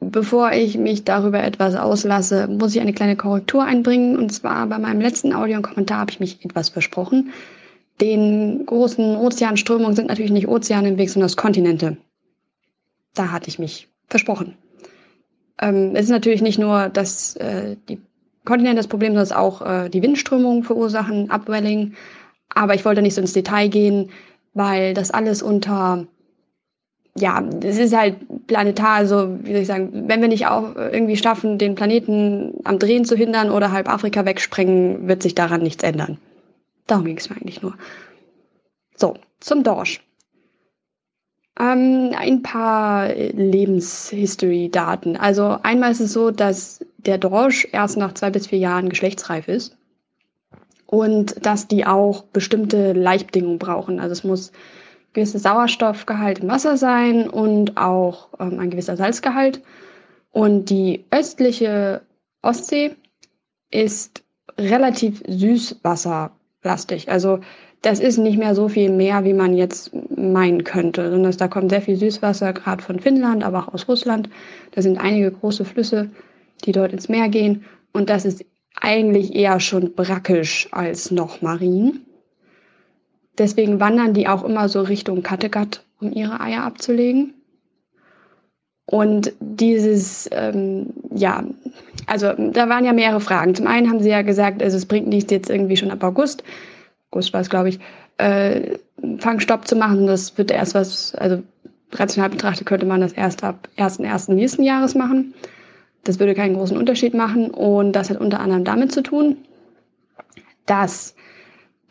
Bevor 0.00 0.52
ich 0.52 0.78
mich 0.78 1.02
darüber 1.02 1.42
etwas 1.42 1.74
auslasse, 1.74 2.46
muss 2.46 2.72
ich 2.72 2.80
eine 2.80 2.92
kleine 2.92 3.16
Korrektur 3.16 3.64
einbringen. 3.64 4.16
Und 4.16 4.30
zwar 4.30 4.68
bei 4.68 4.78
meinem 4.78 5.00
letzten 5.00 5.32
Audio 5.32 5.56
und 5.56 5.62
Kommentar 5.62 5.98
habe 5.98 6.12
ich 6.12 6.20
mich 6.20 6.44
etwas 6.44 6.68
versprochen. 6.68 7.32
Den 8.00 8.64
großen 8.64 9.16
Ozeanströmungen 9.16 9.96
sind 9.96 10.06
natürlich 10.06 10.30
nicht 10.30 10.46
Ozeane 10.46 10.86
im 10.86 10.98
Weg, 10.98 11.10
sondern 11.10 11.26
das 11.26 11.36
Kontinente. 11.36 11.96
Da 13.14 13.32
hatte 13.32 13.48
ich 13.48 13.58
mich 13.58 13.88
versprochen. 14.06 14.56
Ähm, 15.60 15.96
es 15.96 16.04
ist 16.04 16.10
natürlich 16.10 16.42
nicht 16.42 16.60
nur, 16.60 16.90
dass 16.90 17.34
äh, 17.34 17.74
die 17.88 18.00
Kontinente 18.44 18.76
das 18.76 18.86
Problem, 18.86 19.16
sondern 19.16 19.36
auch 19.36 19.62
äh, 19.62 19.88
die 19.88 20.00
Windströmungen 20.00 20.62
verursachen, 20.62 21.28
Upwelling. 21.28 21.94
Aber 22.54 22.76
ich 22.76 22.84
wollte 22.84 23.02
nicht 23.02 23.16
so 23.16 23.20
ins 23.20 23.32
Detail 23.32 23.66
gehen, 23.66 24.10
weil 24.54 24.94
das 24.94 25.10
alles 25.10 25.42
unter, 25.42 26.06
ja, 27.16 27.42
es 27.62 27.78
ist 27.78 27.96
halt 27.96 28.16
planetar, 28.46 28.94
also 28.94 29.38
wie 29.42 29.52
soll 29.52 29.62
ich 29.62 29.66
sagen, 29.66 30.08
wenn 30.08 30.20
wir 30.20 30.28
nicht 30.28 30.46
auch 30.46 30.76
irgendwie 30.76 31.16
schaffen, 31.16 31.58
den 31.58 31.74
Planeten 31.74 32.54
am 32.64 32.78
Drehen 32.78 33.04
zu 33.04 33.16
hindern 33.16 33.50
oder 33.50 33.72
halb 33.72 33.88
Afrika 33.88 34.24
wegsprengen, 34.24 35.08
wird 35.08 35.22
sich 35.22 35.34
daran 35.34 35.62
nichts 35.62 35.82
ändern. 35.82 36.18
Darum 36.86 37.04
ging 37.04 37.18
es 37.18 37.28
mir 37.28 37.36
eigentlich 37.36 37.62
nur. 37.62 37.74
So, 38.96 39.14
zum 39.40 39.64
Dorsch. 39.64 40.00
Ähm, 41.58 42.12
ein 42.16 42.42
paar 42.42 43.12
Lebenshistory-Daten. 43.12 45.16
Also 45.16 45.58
einmal 45.62 45.92
ist 45.92 46.00
es 46.00 46.12
so, 46.12 46.30
dass 46.30 46.84
der 46.98 47.18
Dorsch 47.18 47.66
erst 47.72 47.96
nach 47.96 48.14
zwei 48.14 48.30
bis 48.30 48.46
vier 48.46 48.58
Jahren 48.58 48.88
geschlechtsreif 48.88 49.48
ist 49.48 49.76
und 50.86 51.44
dass 51.44 51.68
die 51.68 51.86
auch 51.86 52.24
bestimmte 52.24 52.92
Laichbedingungen 52.92 53.58
brauchen. 53.58 54.00
Also 54.00 54.12
es 54.12 54.24
muss 54.24 54.52
gewisser 55.12 55.38
Sauerstoffgehalt 55.38 56.40
im 56.40 56.48
Wasser 56.48 56.76
sein 56.76 57.28
und 57.28 57.76
auch 57.76 58.28
ähm, 58.38 58.58
ein 58.58 58.70
gewisser 58.70 58.96
Salzgehalt. 58.96 59.62
Und 60.30 60.70
die 60.70 61.04
östliche 61.10 62.02
Ostsee 62.42 62.96
ist 63.70 64.22
relativ 64.58 65.22
süßwasserlastig. 65.26 67.10
Also 67.10 67.40
das 67.82 67.98
ist 67.98 68.18
nicht 68.18 68.38
mehr 68.38 68.54
so 68.54 68.68
viel 68.68 68.90
Meer, 68.90 69.24
wie 69.24 69.32
man 69.32 69.54
jetzt 69.54 69.92
meinen 70.16 70.64
könnte, 70.64 71.10
sondern 71.10 71.36
da 71.36 71.48
kommt 71.48 71.70
sehr 71.70 71.80
viel 71.80 71.96
Süßwasser, 71.96 72.52
gerade 72.52 72.82
von 72.82 73.00
Finnland, 73.00 73.42
aber 73.42 73.60
auch 73.60 73.74
aus 73.74 73.88
Russland. 73.88 74.28
Da 74.72 74.82
sind 74.82 74.98
einige 74.98 75.30
große 75.32 75.64
Flüsse, 75.64 76.10
die 76.64 76.72
dort 76.72 76.92
ins 76.92 77.08
Meer 77.08 77.28
gehen. 77.28 77.64
Und 77.92 78.10
das 78.10 78.24
ist 78.24 78.44
eigentlich 78.80 79.34
eher 79.34 79.60
schon 79.60 79.94
brackisch 79.94 80.68
als 80.72 81.10
noch 81.10 81.42
marin. 81.42 82.02
Deswegen 83.40 83.80
wandern 83.80 84.12
die 84.12 84.28
auch 84.28 84.44
immer 84.44 84.68
so 84.68 84.82
Richtung 84.82 85.22
Kattegat, 85.22 85.82
um 85.98 86.12
ihre 86.12 86.42
Eier 86.42 86.62
abzulegen. 86.62 87.32
Und 88.84 89.32
dieses, 89.40 90.28
ähm, 90.30 90.92
ja, 91.14 91.44
also 92.06 92.34
da 92.36 92.68
waren 92.68 92.84
ja 92.84 92.92
mehrere 92.92 93.20
Fragen. 93.20 93.54
Zum 93.54 93.66
einen 93.66 93.88
haben 93.88 94.00
sie 94.00 94.10
ja 94.10 94.20
gesagt, 94.20 94.62
also 94.62 94.76
es 94.76 94.84
bringt 94.84 95.06
nichts 95.08 95.30
jetzt 95.30 95.48
irgendwie 95.48 95.78
schon 95.78 95.90
ab 95.90 96.04
August, 96.04 96.44
August 97.10 97.32
war 97.32 97.40
es 97.40 97.48
glaube 97.48 97.70
ich, 97.70 97.80
äh, 98.18 98.76
Fangstopp 99.20 99.66
zu 99.66 99.74
machen. 99.74 100.06
Das 100.06 100.36
wird 100.36 100.50
erst 100.50 100.74
was, 100.74 101.14
also 101.14 101.42
rational 101.92 102.28
betrachtet 102.28 102.66
könnte 102.66 102.84
man 102.84 103.00
das 103.00 103.14
erst 103.14 103.42
ab 103.42 103.70
1.1. 103.78 104.34
nächsten 104.34 104.64
Jahres 104.64 104.94
machen. 104.94 105.32
Das 106.04 106.18
würde 106.18 106.34
keinen 106.34 106.56
großen 106.56 106.76
Unterschied 106.76 107.14
machen 107.14 107.50
und 107.50 107.92
das 107.92 108.10
hat 108.10 108.20
unter 108.20 108.40
anderem 108.40 108.64
damit 108.64 108.92
zu 108.92 109.02
tun, 109.02 109.38
dass 110.66 111.14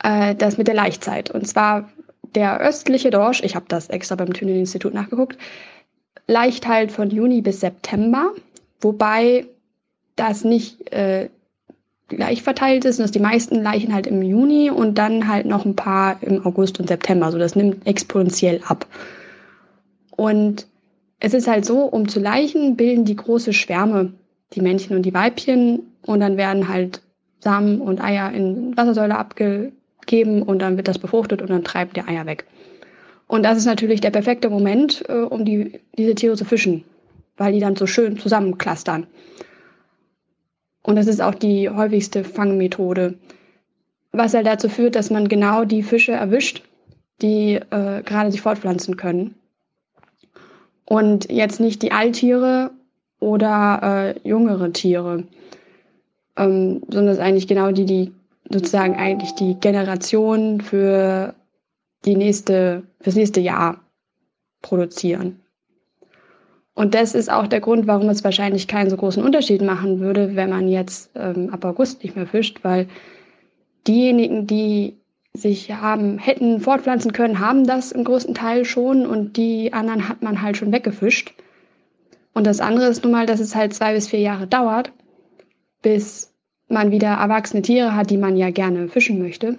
äh, 0.03 0.35
das 0.35 0.57
mit 0.57 0.67
der 0.67 0.75
Laichzeit 0.75 1.31
und 1.31 1.47
zwar 1.47 1.89
der 2.35 2.59
östliche 2.59 3.09
Dorsch, 3.09 3.41
ich 3.43 3.55
habe 3.55 3.65
das 3.67 3.89
extra 3.89 4.15
beim 4.15 4.33
Thünen-Institut 4.33 4.93
nachgeguckt, 4.93 5.37
leicht 6.27 6.67
halt 6.67 6.91
von 6.91 7.09
Juni 7.09 7.41
bis 7.41 7.59
September, 7.61 8.31
wobei 8.81 9.47
das 10.15 10.43
nicht 10.43 10.91
äh, 10.91 11.29
gleich 12.07 12.43
verteilt 12.43 12.85
ist 12.85 12.99
und 12.99 13.03
dass 13.03 13.11
die 13.11 13.19
meisten 13.19 13.61
Leichen 13.61 13.93
halt 13.93 14.07
im 14.07 14.21
Juni 14.21 14.69
und 14.69 14.97
dann 14.97 15.27
halt 15.27 15.45
noch 15.45 15.65
ein 15.65 15.75
paar 15.75 16.21
im 16.21 16.45
August 16.45 16.79
und 16.79 16.87
September. 16.87 17.27
Also 17.27 17.37
das 17.37 17.55
nimmt 17.55 17.85
exponentiell 17.87 18.61
ab. 18.67 18.85
Und 20.15 20.67
es 21.19 21.33
ist 21.33 21.47
halt 21.47 21.65
so, 21.65 21.83
um 21.83 22.07
zu 22.07 22.19
Leichen 22.19 22.75
bilden 22.75 23.05
die 23.05 23.15
große 23.15 23.53
Schwärme 23.53 24.13
die 24.53 24.61
Männchen 24.61 24.95
und 24.95 25.03
die 25.03 25.13
Weibchen 25.13 25.83
und 26.01 26.19
dann 26.21 26.37
werden 26.37 26.67
halt 26.67 27.01
Samen 27.39 27.79
und 27.81 28.01
Eier 28.01 28.31
in 28.31 28.75
Wassersäule 28.75 29.17
abgegeben 30.09 30.41
und 30.41 30.59
dann 30.59 30.77
wird 30.77 30.87
das 30.87 30.97
befruchtet 30.97 31.41
und 31.41 31.49
dann 31.49 31.63
treibt 31.63 31.95
der 31.95 32.07
Eier 32.07 32.25
weg. 32.25 32.45
Und 33.27 33.43
das 33.43 33.57
ist 33.57 33.65
natürlich 33.65 34.01
der 34.01 34.09
perfekte 34.09 34.49
Moment, 34.49 35.03
äh, 35.07 35.13
um 35.13 35.45
die, 35.45 35.79
diese 35.97 36.15
Tiere 36.15 36.35
zu 36.35 36.45
fischen, 36.45 36.83
weil 37.37 37.53
die 37.53 37.59
dann 37.59 37.75
so 37.75 37.85
schön 37.85 38.17
zusammenklustern. 38.17 39.05
Und 40.81 40.95
das 40.95 41.07
ist 41.07 41.21
auch 41.21 41.35
die 41.35 41.69
häufigste 41.69 42.23
Fangmethode, 42.23 43.15
was 44.11 44.33
halt 44.33 44.47
dazu 44.47 44.69
führt, 44.69 44.95
dass 44.95 45.11
man 45.11 45.27
genau 45.27 45.63
die 45.63 45.83
Fische 45.83 46.13
erwischt, 46.13 46.63
die 47.21 47.55
äh, 47.55 48.01
gerade 48.03 48.31
sich 48.31 48.41
fortpflanzen 48.41 48.97
können. 48.97 49.35
Und 50.85 51.31
jetzt 51.31 51.59
nicht 51.59 51.83
die 51.83 51.91
Alttiere 51.91 52.71
oder 53.19 54.15
äh, 54.25 54.27
jüngere 54.27 54.73
Tiere, 54.73 55.25
ähm, 56.35 56.81
sondern 56.89 57.13
es 57.13 57.19
eigentlich 57.19 57.47
genau 57.47 57.71
die, 57.71 57.85
die 57.85 58.11
sozusagen 58.49 58.95
eigentlich 58.95 59.33
die 59.35 59.55
Generation 59.55 60.61
für 60.61 61.35
die 62.05 62.15
nächste, 62.15 62.83
fürs 63.01 63.15
nächste 63.15 63.39
Jahr 63.39 63.81
produzieren. 64.61 65.39
Und 66.73 66.95
das 66.95 67.13
ist 67.13 67.29
auch 67.29 67.47
der 67.47 67.59
Grund, 67.59 67.87
warum 67.87 68.07
es 68.09 68.23
wahrscheinlich 68.23 68.67
keinen 68.67 68.89
so 68.89 68.95
großen 68.95 69.23
Unterschied 69.23 69.61
machen 69.61 69.99
würde, 69.99 70.35
wenn 70.35 70.49
man 70.49 70.69
jetzt 70.69 71.11
ähm, 71.15 71.49
ab 71.51 71.65
August 71.65 72.03
nicht 72.03 72.15
mehr 72.15 72.27
fischt, 72.27 72.63
weil 72.63 72.87
diejenigen, 73.85 74.47
die 74.47 74.95
sich 75.33 75.71
haben, 75.71 76.17
hätten 76.17 76.61
fortpflanzen 76.61 77.13
können, 77.13 77.39
haben 77.39 77.67
das 77.67 77.91
im 77.91 78.03
größten 78.03 78.33
Teil 78.33 78.65
schon 78.65 79.05
und 79.05 79.37
die 79.37 79.73
anderen 79.73 80.07
hat 80.07 80.21
man 80.21 80.41
halt 80.41 80.57
schon 80.57 80.71
weggefischt. 80.71 81.33
Und 82.33 82.47
das 82.47 82.61
andere 82.61 82.87
ist 82.87 83.03
nun 83.03 83.11
mal, 83.11 83.25
dass 83.25 83.39
es 83.39 83.55
halt 83.55 83.73
zwei 83.73 83.93
bis 83.93 84.07
vier 84.07 84.19
Jahre 84.19 84.47
dauert, 84.47 84.93
bis 85.81 86.28
man 86.69 86.91
wieder 86.91 87.09
erwachsene 87.09 87.61
Tiere 87.61 87.95
hat, 87.95 88.09
die 88.09 88.17
man 88.17 88.37
ja 88.37 88.51
gerne 88.51 88.87
fischen 88.87 89.19
möchte. 89.19 89.57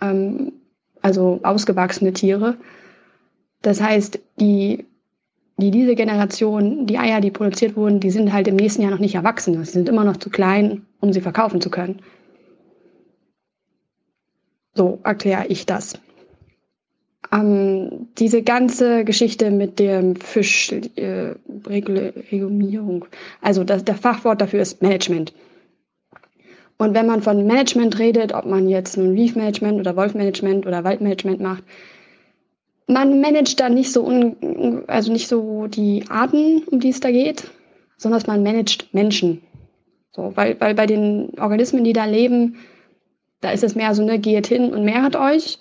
Ähm, 0.00 0.52
also 1.00 1.40
ausgewachsene 1.42 2.12
Tiere. 2.12 2.56
Das 3.62 3.80
heißt, 3.80 4.18
die, 4.40 4.84
die 5.56 5.70
diese 5.70 5.94
Generation, 5.94 6.86
die 6.86 6.98
Eier, 6.98 7.20
die 7.20 7.30
produziert 7.30 7.76
wurden, 7.76 8.00
die 8.00 8.10
sind 8.10 8.32
halt 8.32 8.48
im 8.48 8.56
nächsten 8.56 8.82
Jahr 8.82 8.90
noch 8.90 8.98
nicht 8.98 9.14
erwachsen. 9.14 9.62
Sie 9.64 9.70
sind 9.70 9.88
immer 9.88 10.04
noch 10.04 10.16
zu 10.16 10.30
klein, 10.30 10.84
um 11.00 11.12
sie 11.12 11.20
verkaufen 11.20 11.60
zu 11.60 11.70
können. 11.70 12.00
So 14.74 14.98
erkläre 15.04 15.46
ich 15.46 15.66
das. 15.66 16.00
Ähm, 17.32 18.08
diese 18.18 18.42
ganze 18.42 19.04
Geschichte 19.04 19.50
mit 19.50 19.78
dem 19.78 20.16
Fischregulierung, 20.16 23.04
äh, 23.04 23.08
also 23.40 23.64
das, 23.64 23.84
der 23.84 23.94
Fachwort 23.94 24.40
dafür 24.40 24.60
ist 24.60 24.82
Management. 24.82 25.32
Und 26.76 26.94
wenn 26.94 27.06
man 27.06 27.22
von 27.22 27.46
Management 27.46 27.98
redet, 27.98 28.34
ob 28.34 28.46
man 28.46 28.68
jetzt 28.68 28.96
nun 28.96 29.14
Reef 29.14 29.36
Management 29.36 29.78
oder 29.78 29.96
Wolf 29.96 30.14
Management 30.14 30.66
oder 30.66 30.82
Waldmanagement 30.84 31.40
macht, 31.40 31.62
man 32.86 33.20
managt 33.20 33.60
da 33.60 33.68
nicht 33.68 33.92
so, 33.92 34.04
un, 34.04 34.84
also 34.88 35.12
nicht 35.12 35.28
so 35.28 35.66
die 35.66 36.04
Arten, 36.08 36.62
um 36.66 36.80
die 36.80 36.90
es 36.90 37.00
da 37.00 37.10
geht, 37.10 37.50
sondern 37.96 38.22
man 38.26 38.42
managt 38.42 38.92
Menschen. 38.92 39.40
So, 40.12 40.32
weil, 40.34 40.60
weil 40.60 40.74
bei 40.74 40.86
den 40.86 41.30
Organismen, 41.38 41.84
die 41.84 41.92
da 41.92 42.04
leben, 42.04 42.56
da 43.40 43.50
ist 43.50 43.64
es 43.64 43.74
mehr 43.74 43.94
so, 43.94 44.04
ne, 44.04 44.18
geht 44.18 44.46
hin 44.46 44.72
und 44.72 44.84
mehret 44.84 45.16
euch. 45.16 45.58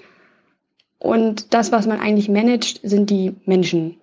Und 0.99 1.53
das, 1.53 1.71
was 1.71 1.85
man 1.85 1.99
eigentlich 1.99 2.29
managt, 2.29 2.79
sind 2.83 3.09
die 3.09 3.35
Menschen. 3.45 3.97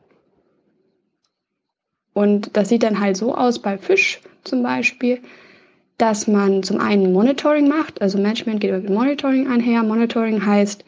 Und 2.12 2.56
das 2.56 2.68
sieht 2.68 2.82
dann 2.82 3.00
halt 3.00 3.16
so 3.16 3.34
aus 3.34 3.60
bei 3.60 3.78
Fisch 3.78 4.20
zum 4.44 4.62
Beispiel, 4.62 5.20
dass 6.00 6.26
man 6.26 6.62
zum 6.62 6.80
einen 6.80 7.12
Monitoring 7.12 7.68
macht. 7.68 8.00
Also 8.00 8.18
Management 8.18 8.60
geht 8.60 8.74
über 8.74 8.92
Monitoring 8.92 9.48
einher. 9.48 9.82
Monitoring 9.82 10.44
heißt, 10.44 10.84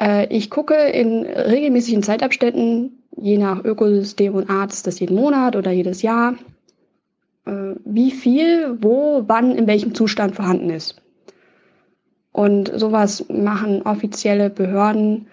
äh, 0.00 0.26
ich 0.34 0.50
gucke 0.50 0.74
in 0.74 1.24
regelmäßigen 1.24 2.02
Zeitabständen, 2.02 3.02
je 3.16 3.38
nach 3.38 3.64
Ökosystem 3.64 4.34
und 4.34 4.50
Art, 4.50 4.72
ist 4.72 4.86
das 4.86 5.00
jeden 5.00 5.16
Monat 5.16 5.56
oder 5.56 5.70
jedes 5.70 6.02
Jahr, 6.02 6.34
äh, 7.46 7.74
wie 7.84 8.10
viel, 8.10 8.76
wo, 8.82 9.24
wann, 9.26 9.56
in 9.56 9.66
welchem 9.66 9.94
Zustand 9.94 10.36
vorhanden 10.36 10.70
ist. 10.70 11.00
Und 12.32 12.70
sowas 12.74 13.24
machen 13.28 13.82
offizielle 13.82 14.50
Behörden 14.50 15.26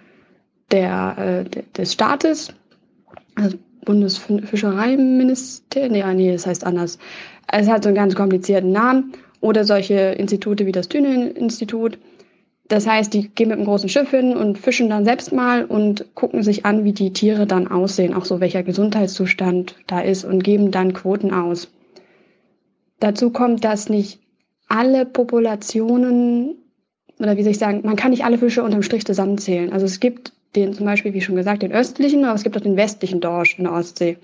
der, 0.71 1.43
äh, 1.45 1.61
des 1.77 1.93
Staates, 1.93 2.53
also 3.35 3.57
Bundesfischereiministerium, 3.85 5.91
nee, 5.91 6.13
nee, 6.13 6.31
das 6.31 6.47
heißt 6.47 6.65
anders. 6.65 6.97
Es 7.47 7.67
hat 7.67 7.83
so 7.83 7.89
einen 7.89 7.95
ganz 7.95 8.15
komplizierten 8.15 8.71
Namen. 8.71 9.13
Oder 9.41 9.63
solche 9.63 9.93
Institute 9.93 10.65
wie 10.65 10.71
das 10.71 10.89
Thünen-Institut. 10.89 11.99
Das 12.67 12.87
heißt, 12.87 13.13
die 13.13 13.29
gehen 13.29 13.49
mit 13.49 13.57
einem 13.57 13.67
großen 13.67 13.89
Schiff 13.89 14.09
hin 14.09 14.35
und 14.35 14.57
fischen 14.57 14.89
dann 14.89 15.05
selbst 15.05 15.31
mal 15.31 15.65
und 15.65 16.15
gucken 16.15 16.41
sich 16.41 16.65
an, 16.65 16.83
wie 16.83 16.93
die 16.93 17.13
Tiere 17.13 17.45
dann 17.45 17.67
aussehen, 17.67 18.15
auch 18.15 18.25
so 18.25 18.39
welcher 18.39 18.63
Gesundheitszustand 18.63 19.75
da 19.85 19.99
ist 19.99 20.25
und 20.25 20.43
geben 20.43 20.71
dann 20.71 20.93
Quoten 20.93 21.31
aus. 21.31 21.71
Dazu 22.99 23.29
kommt, 23.29 23.63
dass 23.63 23.87
nicht 23.87 24.19
alle 24.67 25.05
Populationen, 25.05 26.55
oder 27.19 27.37
wie 27.37 27.43
soll 27.43 27.51
ich 27.51 27.59
sagen, 27.59 27.81
man 27.83 27.97
kann 27.97 28.11
nicht 28.11 28.25
alle 28.25 28.39
Fische 28.39 28.63
unterm 28.63 28.81
Strich 28.81 29.05
zusammenzählen. 29.05 29.71
Also 29.71 29.85
es 29.85 29.99
gibt 29.99 30.33
den 30.55 30.73
zum 30.73 30.87
Beispiel, 30.87 31.13
wie 31.13 31.21
schon 31.21 31.35
gesagt, 31.35 31.61
den 31.61 31.71
östlichen, 31.71 32.25
aber 32.25 32.33
es 32.33 32.43
gibt 32.43 32.57
auch 32.57 32.61
den 32.61 32.77
westlichen 32.77 33.21
Dorsch 33.21 33.59
in 33.59 33.65
der 33.65 33.73
Ostsee. 33.73 34.17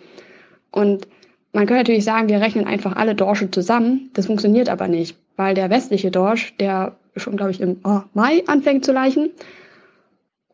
Und 0.71 1.07
man 1.53 1.65
könnte 1.65 1.81
natürlich 1.81 2.05
sagen, 2.05 2.29
wir 2.29 2.39
rechnen 2.39 2.65
einfach 2.65 2.95
alle 2.95 3.15
Dorsche 3.15 3.51
zusammen. 3.51 4.09
Das 4.13 4.27
funktioniert 4.27 4.69
aber 4.69 4.87
nicht, 4.87 5.17
weil 5.35 5.53
der 5.53 5.69
westliche 5.69 6.11
Dorsch, 6.11 6.55
der 6.57 6.95
schon, 7.15 7.35
glaube 7.35 7.51
ich, 7.51 7.59
im 7.59 7.79
oh, 7.83 8.01
Mai 8.13 8.43
anfängt 8.47 8.85
zu 8.85 8.93
leichen 8.93 9.31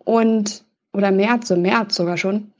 und 0.03 0.63
oder 0.93 1.11
März, 1.11 1.51
im 1.51 1.61
März 1.61 1.95
sogar 1.95 2.17
schon. 2.17 2.51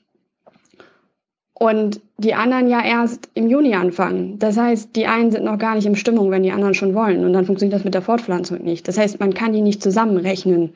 Und 1.53 2.01
die 2.19 2.35
anderen 2.35 2.67
ja 2.67 2.85
erst 2.85 3.32
im 3.33 3.48
Juni 3.48 3.74
anfangen. 3.74 4.38
Das 4.38 4.57
heißt, 4.57 4.95
die 4.95 5.07
einen 5.07 5.32
sind 5.32 5.43
noch 5.43 5.57
gar 5.57 5.74
nicht 5.74 5.88
in 5.88 5.95
Stimmung, 5.95 6.30
wenn 6.30 6.43
die 6.43 6.51
anderen 6.51 6.75
schon 6.75 6.93
wollen. 6.93 7.25
Und 7.25 7.33
dann 7.33 7.45
funktioniert 7.45 7.80
das 7.80 7.83
mit 7.83 7.95
der 7.95 8.03
Fortpflanzung 8.03 8.61
nicht. 8.61 8.88
Das 8.88 8.99
heißt, 8.99 9.19
man 9.19 9.33
kann 9.33 9.53
die 9.53 9.61
nicht 9.61 9.82
zusammenrechnen 9.82 10.74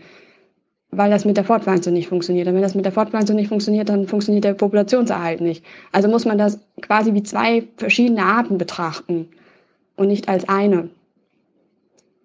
weil 0.91 1.09
das 1.09 1.23
mit 1.23 1.37
der 1.37 1.45
Fortpflanzung 1.45 1.93
nicht 1.93 2.09
funktioniert. 2.09 2.47
Und 2.47 2.55
wenn 2.55 2.61
das 2.61 2.75
mit 2.75 2.85
der 2.85 2.91
Fortpflanzung 2.91 3.37
nicht 3.37 3.47
funktioniert, 3.47 3.87
dann 3.89 4.07
funktioniert 4.07 4.43
der 4.43 4.53
Populationserhalt 4.53 5.39
nicht. 5.39 5.65
Also 5.91 6.09
muss 6.09 6.25
man 6.25 6.37
das 6.37 6.59
quasi 6.81 7.13
wie 7.13 7.23
zwei 7.23 7.63
verschiedene 7.77 8.23
Arten 8.23 8.57
betrachten 8.57 9.29
und 9.95 10.07
nicht 10.07 10.27
als 10.27 10.47
eine. 10.49 10.89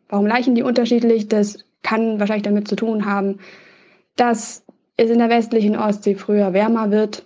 Warum 0.08 0.26
leichen 0.26 0.54
die 0.56 0.62
unterschiedlich? 0.62 1.28
Das 1.28 1.64
kann 1.82 2.18
wahrscheinlich 2.18 2.42
damit 2.42 2.66
zu 2.66 2.74
tun 2.74 3.06
haben, 3.06 3.38
dass 4.16 4.64
es 4.96 5.10
in 5.10 5.18
der 5.18 5.30
westlichen 5.30 5.76
Ostsee 5.76 6.16
früher 6.16 6.52
wärmer 6.52 6.90
wird 6.90 7.24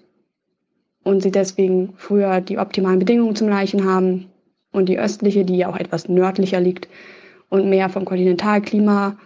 und 1.02 1.22
sie 1.22 1.30
deswegen 1.30 1.94
früher 1.96 2.40
die 2.42 2.58
optimalen 2.58 2.98
Bedingungen 2.98 3.36
zum 3.36 3.48
Leichen 3.48 3.86
haben 3.86 4.26
und 4.72 4.88
die 4.88 4.98
östliche, 4.98 5.44
die 5.44 5.56
ja 5.56 5.68
auch 5.70 5.76
etwas 5.76 6.08
nördlicher 6.08 6.60
liegt 6.60 6.88
und 7.48 7.70
mehr 7.70 7.88
vom 7.88 8.04
Kontinentalklima 8.04 9.16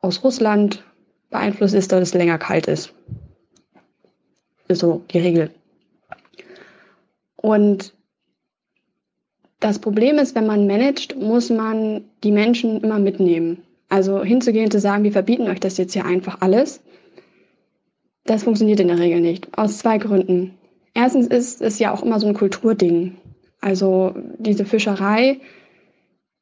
aus 0.00 0.24
Russland 0.24 0.82
beeinflusst 1.30 1.74
ist, 1.74 1.92
dass 1.92 2.02
es 2.02 2.14
länger 2.14 2.38
kalt 2.38 2.66
ist. 2.66 2.92
Ist 4.68 4.80
so 4.80 5.04
die 5.10 5.18
Regel. 5.18 5.50
Und 7.36 7.94
das 9.60 9.78
Problem 9.78 10.18
ist, 10.18 10.34
wenn 10.34 10.46
man 10.46 10.66
managt, 10.66 11.16
muss 11.16 11.50
man 11.50 12.04
die 12.24 12.32
Menschen 12.32 12.82
immer 12.82 12.98
mitnehmen. 12.98 13.62
Also 13.88 14.22
hinzugehen, 14.22 14.70
zu 14.70 14.80
sagen, 14.80 15.04
wir 15.04 15.12
verbieten 15.12 15.48
euch 15.48 15.60
das 15.60 15.76
jetzt 15.78 15.92
hier 15.92 16.04
einfach 16.04 16.40
alles, 16.40 16.82
das 18.26 18.42
funktioniert 18.42 18.80
in 18.80 18.88
der 18.88 18.98
Regel 18.98 19.20
nicht. 19.20 19.56
Aus 19.56 19.78
zwei 19.78 19.98
Gründen. 19.98 20.58
Erstens 20.94 21.28
ist 21.28 21.62
es 21.62 21.78
ja 21.78 21.94
auch 21.94 22.02
immer 22.02 22.18
so 22.18 22.26
ein 22.26 22.34
Kulturding. 22.34 23.16
Also 23.60 24.14
diese 24.38 24.64
Fischerei 24.64 25.40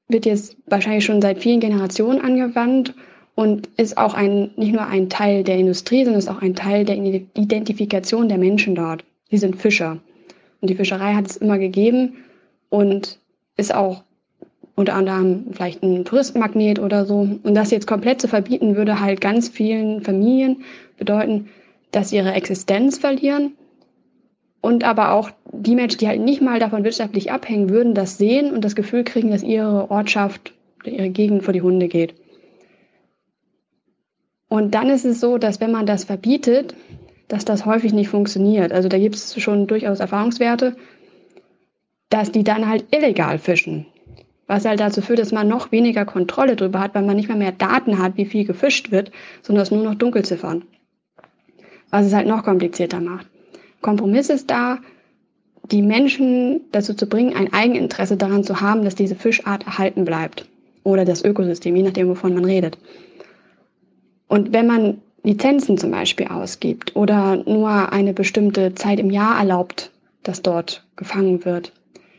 wird 0.09 0.27
jetzt 0.27 0.57
wahrscheinlich 0.67 1.05
schon 1.05 1.21
seit 1.21 1.39
vielen 1.39 1.61
Generationen 1.61 2.21
angewandt 2.21 2.95
und 3.35 3.69
ist 3.77 3.99
auch 3.99 4.15
ein, 4.15 4.51
nicht 4.57 4.73
nur 4.73 4.87
ein 4.87 5.09
Teil 5.09 5.43
der 5.45 5.59
Industrie, 5.59 6.05
sondern 6.05 6.19
ist 6.19 6.29
auch 6.29 6.43
ein 6.43 6.55
Teil 6.55 6.85
der 6.85 6.97
Identifikation 6.97 8.29
der 8.29 8.39
Menschen 8.39 8.75
dort. 8.75 9.05
Sie 9.31 9.39
sind 9.39 9.57
Fischer. 9.57 9.99
Und 10.61 10.71
die 10.71 10.77
Fischerei 10.77 11.15
hat 11.15 11.27
es 11.27 11.37
immer 11.37 11.59
gegeben 11.59 12.15
und 12.69 13.19
ist 13.57 13.75
auch 13.75 14.03
unter 14.77 14.95
anderem 14.95 15.47
vielleicht 15.53 15.83
ein 15.83 16.05
Touristenmagnet 16.05 16.79
oder 16.79 17.07
so. 17.07 17.29
Und 17.43 17.55
das 17.55 17.71
jetzt 17.71 17.87
komplett 17.87 18.21
zu 18.21 18.29
verbieten, 18.29 18.77
würde 18.77 19.01
halt 19.01 19.21
ganz 19.21 19.49
vielen 19.49 20.03
Familien 20.03 20.65
bedeuten, 20.97 21.49
dass 21.93 22.11
sie 22.11 22.17
ihre 22.17 22.33
Existenz 22.33 22.99
verlieren. 22.99 23.53
Und 24.61 24.83
aber 24.83 25.13
auch 25.13 25.31
die 25.53 25.75
Menschen, 25.75 25.99
die 25.99 26.09
halt 26.09 26.21
nicht 26.21 26.41
mal 26.41 26.59
davon 26.59 26.85
wirtschaftlich 26.85 27.31
abhängen, 27.31 27.69
würden 27.69 27.95
das 27.95 28.17
sehen 28.17 28.51
und 28.53 28.65
das 28.65 28.75
Gefühl 28.75 29.05
kriegen, 29.05 29.31
dass 29.31 29.43
ihre 29.43 29.91
Ortschaft, 29.91 30.55
ihre 30.85 31.11
Gegend 31.11 31.43
vor 31.43 31.53
die 31.53 31.63
Hunde 31.63 31.87
geht. 31.89 32.15
Und 34.55 34.77
dann 34.77 34.89
ist 34.89 35.05
es 35.05 35.19
so, 35.19 35.37
dass 35.37 35.61
wenn 35.61 35.73
man 35.73 35.85
das 35.85 36.05
verbietet, 36.05 36.77
dass 37.27 37.45
das 37.45 37.67
häufig 37.67 37.93
nicht 37.93 38.09
funktioniert. 38.09 38.71
Also 38.71 38.89
da 38.89 38.99
gibt 38.99 39.17
es 39.17 39.43
schon 39.43 39.67
durchaus 39.67 39.99
Erfahrungswerte, 39.99 40.77
dass 42.09 42.31
die 42.31 42.45
dann 42.45 42.69
halt 42.69 42.85
illegal 42.93 43.41
fischen. 43.41 43.87
Was 44.47 44.65
halt 44.65 44.79
dazu 44.79 45.03
führt, 45.03 45.19
dass 45.19 45.33
man 45.33 45.49
noch 45.49 45.73
weniger 45.73 46.05
Kontrolle 46.05 46.55
darüber 46.55 46.79
hat, 46.79 46.95
weil 46.95 47.03
man 47.03 47.17
nicht 47.17 47.27
mehr 47.27 47.37
mehr 47.37 47.51
Daten 47.51 47.99
hat, 47.99 48.17
wie 48.17 48.27
viel 48.27 48.45
gefischt 48.45 48.93
wird, 48.93 49.11
sondern 49.43 49.65
es 49.65 49.73
nur 49.73 49.83
noch 49.83 49.97
Dunkelziffern. 49.97 50.63
Was 51.91 52.07
es 52.07 52.15
halt 52.15 52.29
noch 52.29 52.45
komplizierter 52.45 53.01
macht. 53.01 53.27
Kompromiss 53.81 54.31
ist 54.31 54.53
da, 54.53 54.79
die 55.73 55.83
Menschen 55.83 56.61
dazu 56.71 56.95
zu 56.95 57.09
bringen, 57.09 57.35
ein 57.35 57.53
Eigeninteresse 57.53 58.17
daran 58.17 58.45
zu 58.45 58.61
haben, 58.61 58.85
dass 58.85 58.95
diese 58.95 59.17
Fischart 59.17 59.67
erhalten 59.67 60.05
bleibt. 60.05 60.49
Oder 60.85 61.05
das 61.05 61.25
Ökosystem, 61.25 61.75
je 61.75 61.83
nachdem, 61.83 62.09
wovon 62.09 62.35
man 62.35 62.45
redet. 62.45 62.79
Und 64.29 64.53
wenn 64.53 64.67
man 64.67 64.99
Lizenzen 65.23 65.79
zum 65.79 65.91
Beispiel 65.91 66.27
ausgibt 66.29 66.97
oder 66.97 67.37
nur 67.37 67.93
eine 67.93 68.13
bestimmte 68.13 68.75
Zeit 68.75 69.01
im 69.01 69.11
Jahr 69.11 69.39
erlaubt, 69.39 69.91
dass 70.23 70.43
dort 70.43 70.85
gefangen 70.97 71.45
wird, 71.45 71.73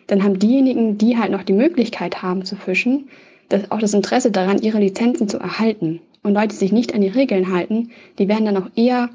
dann 0.08 0.24
haben 0.24 0.40
diejenigen, 0.40 0.98
die 0.98 1.18
halt 1.18 1.32
noch 1.32 1.44
die 1.44 1.54
Möglichkeit 1.54 2.22
haben 2.22 2.46
zu 2.46 2.56
fischen, 2.56 3.10
das, 3.50 3.70
auch 3.72 3.80
das 3.80 3.94
Interesse 3.94 4.32
daran, 4.32 4.60
ihre 4.60 4.80
Lizenzen 4.80 5.28
zu 5.28 5.38
erhalten. 5.38 6.02
Und 6.24 6.34
Leute, 6.34 6.50
die 6.50 6.56
sich 6.56 6.72
nicht 6.72 6.94
an 6.94 7.02
die 7.02 7.08
Regeln 7.08 7.54
halten, 7.54 7.92
die 8.18 8.28
werden 8.28 8.46
dann 8.46 8.58
auch 8.58 8.70
eher 8.76 9.10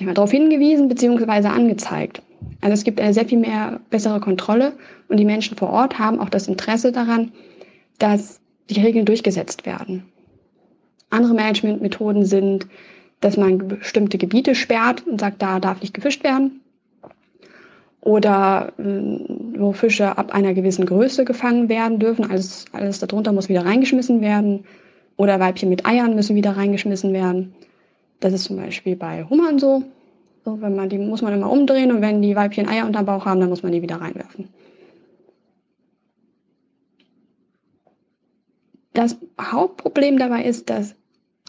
mal, 0.00 0.14
darauf 0.14 0.30
hingewiesen 0.30 0.88
bzw. 0.88 1.48
angezeigt. 1.48 2.22
Also 2.60 2.74
es 2.74 2.84
gibt 2.84 3.00
eine 3.00 3.14
sehr 3.14 3.26
viel 3.26 3.38
mehr 3.38 3.80
bessere 3.90 4.20
Kontrolle 4.20 4.74
und 5.08 5.18
die 5.18 5.24
Menschen 5.24 5.56
vor 5.56 5.70
Ort 5.70 5.98
haben 5.98 6.20
auch 6.20 6.28
das 6.28 6.48
Interesse 6.48 6.92
daran, 6.92 7.32
dass 7.98 8.40
die 8.70 8.80
Regeln 8.80 9.04
durchgesetzt 9.04 9.66
werden. 9.66 10.04
Andere 11.10 11.34
Managementmethoden 11.34 12.24
sind, 12.24 12.66
dass 13.20 13.36
man 13.36 13.58
bestimmte 13.58 14.18
Gebiete 14.18 14.54
sperrt 14.54 15.06
und 15.06 15.20
sagt, 15.20 15.40
da 15.40 15.60
darf 15.60 15.80
nicht 15.80 15.94
gefischt 15.94 16.24
werden. 16.24 16.60
Oder 18.00 18.72
äh, 18.78 18.82
wo 19.58 19.72
Fische 19.72 20.18
ab 20.18 20.34
einer 20.34 20.52
gewissen 20.52 20.84
Größe 20.84 21.24
gefangen 21.24 21.70
werden 21.70 21.98
dürfen. 21.98 22.30
Alles, 22.30 22.66
alles 22.72 22.98
darunter 22.98 23.32
muss 23.32 23.48
wieder 23.48 23.64
reingeschmissen 23.64 24.20
werden. 24.20 24.64
Oder 25.16 25.40
Weibchen 25.40 25.70
mit 25.70 25.86
Eiern 25.86 26.14
müssen 26.14 26.36
wieder 26.36 26.56
reingeschmissen 26.56 27.12
werden. 27.12 27.54
Das 28.20 28.32
ist 28.32 28.44
zum 28.44 28.56
Beispiel 28.56 28.96
bei 28.96 29.24
Hummern 29.24 29.58
so. 29.58 29.84
so 30.44 30.60
wenn 30.60 30.74
man, 30.74 30.88
die 30.88 30.98
muss 30.98 31.22
man 31.22 31.32
immer 31.32 31.50
umdrehen 31.50 31.92
und 31.92 32.02
wenn 32.02 32.20
die 32.20 32.36
Weibchen 32.36 32.68
Eier 32.68 32.86
unterm 32.86 33.06
Bauch 33.06 33.24
haben, 33.24 33.40
dann 33.40 33.48
muss 33.48 33.62
man 33.62 33.72
die 33.72 33.80
wieder 33.80 34.00
reinwerfen. 34.00 34.48
Das 38.94 39.16
Hauptproblem 39.40 40.18
dabei 40.18 40.44
ist, 40.44 40.70
dass 40.70 40.94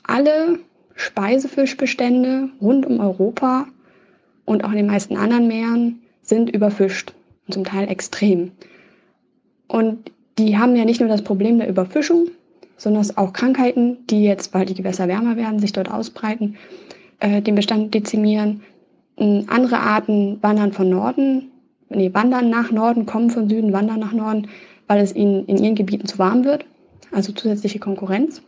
alle 0.03 0.59
Speisefischbestände 0.95 2.49
rund 2.61 2.85
um 2.85 2.99
Europa 2.99 3.67
und 4.45 4.63
auch 4.63 4.71
in 4.71 4.77
den 4.77 4.87
meisten 4.87 5.15
anderen 5.17 5.47
Meeren 5.47 6.01
sind 6.21 6.49
überfischt 6.49 7.13
und 7.47 7.53
zum 7.53 7.63
Teil 7.63 7.89
extrem. 7.89 8.51
Und 9.67 10.11
die 10.37 10.57
haben 10.57 10.75
ja 10.75 10.85
nicht 10.85 10.99
nur 10.99 11.09
das 11.09 11.23
Problem 11.23 11.59
der 11.59 11.69
Überfischung, 11.69 12.29
sondern 12.77 13.05
auch 13.15 13.33
Krankheiten, 13.33 14.05
die 14.09 14.23
jetzt, 14.23 14.53
weil 14.53 14.65
die 14.65 14.73
Gewässer 14.73 15.07
wärmer 15.07 15.37
werden, 15.37 15.59
sich 15.59 15.71
dort 15.71 15.89
ausbreiten, 15.89 16.57
äh, 17.19 17.41
den 17.41 17.55
Bestand 17.55 17.93
dezimieren. 17.93 18.63
Andere 19.17 19.79
Arten 19.79 20.39
wandern 20.41 20.73
von 20.73 20.89
Norden, 20.89 21.51
nee, 21.89 22.13
wandern 22.13 22.49
nach 22.49 22.71
Norden, 22.71 23.05
kommen 23.05 23.29
von 23.29 23.47
Süden, 23.47 23.71
wandern 23.71 23.99
nach 23.99 24.11
Norden, 24.11 24.49
weil 24.87 24.99
es 25.01 25.15
ihnen 25.15 25.45
in 25.45 25.57
ihren 25.57 25.75
Gebieten 25.75 26.05
zu 26.05 26.19
warm 26.19 26.43
wird, 26.43 26.65
also 27.15 27.31
zusätzliche 27.31 27.79
Konkurrenz. 27.79 28.41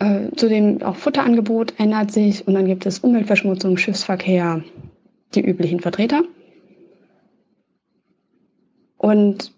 Äh, 0.00 0.32
zudem 0.34 0.82
auch 0.82 0.96
Futterangebot 0.96 1.74
ändert 1.78 2.10
sich 2.10 2.46
und 2.46 2.54
dann 2.54 2.66
gibt 2.66 2.84
es 2.84 2.98
Umweltverschmutzung, 2.98 3.76
Schiffsverkehr, 3.76 4.64
die 5.34 5.40
üblichen 5.40 5.80
Vertreter. 5.80 6.24
Und 8.98 9.52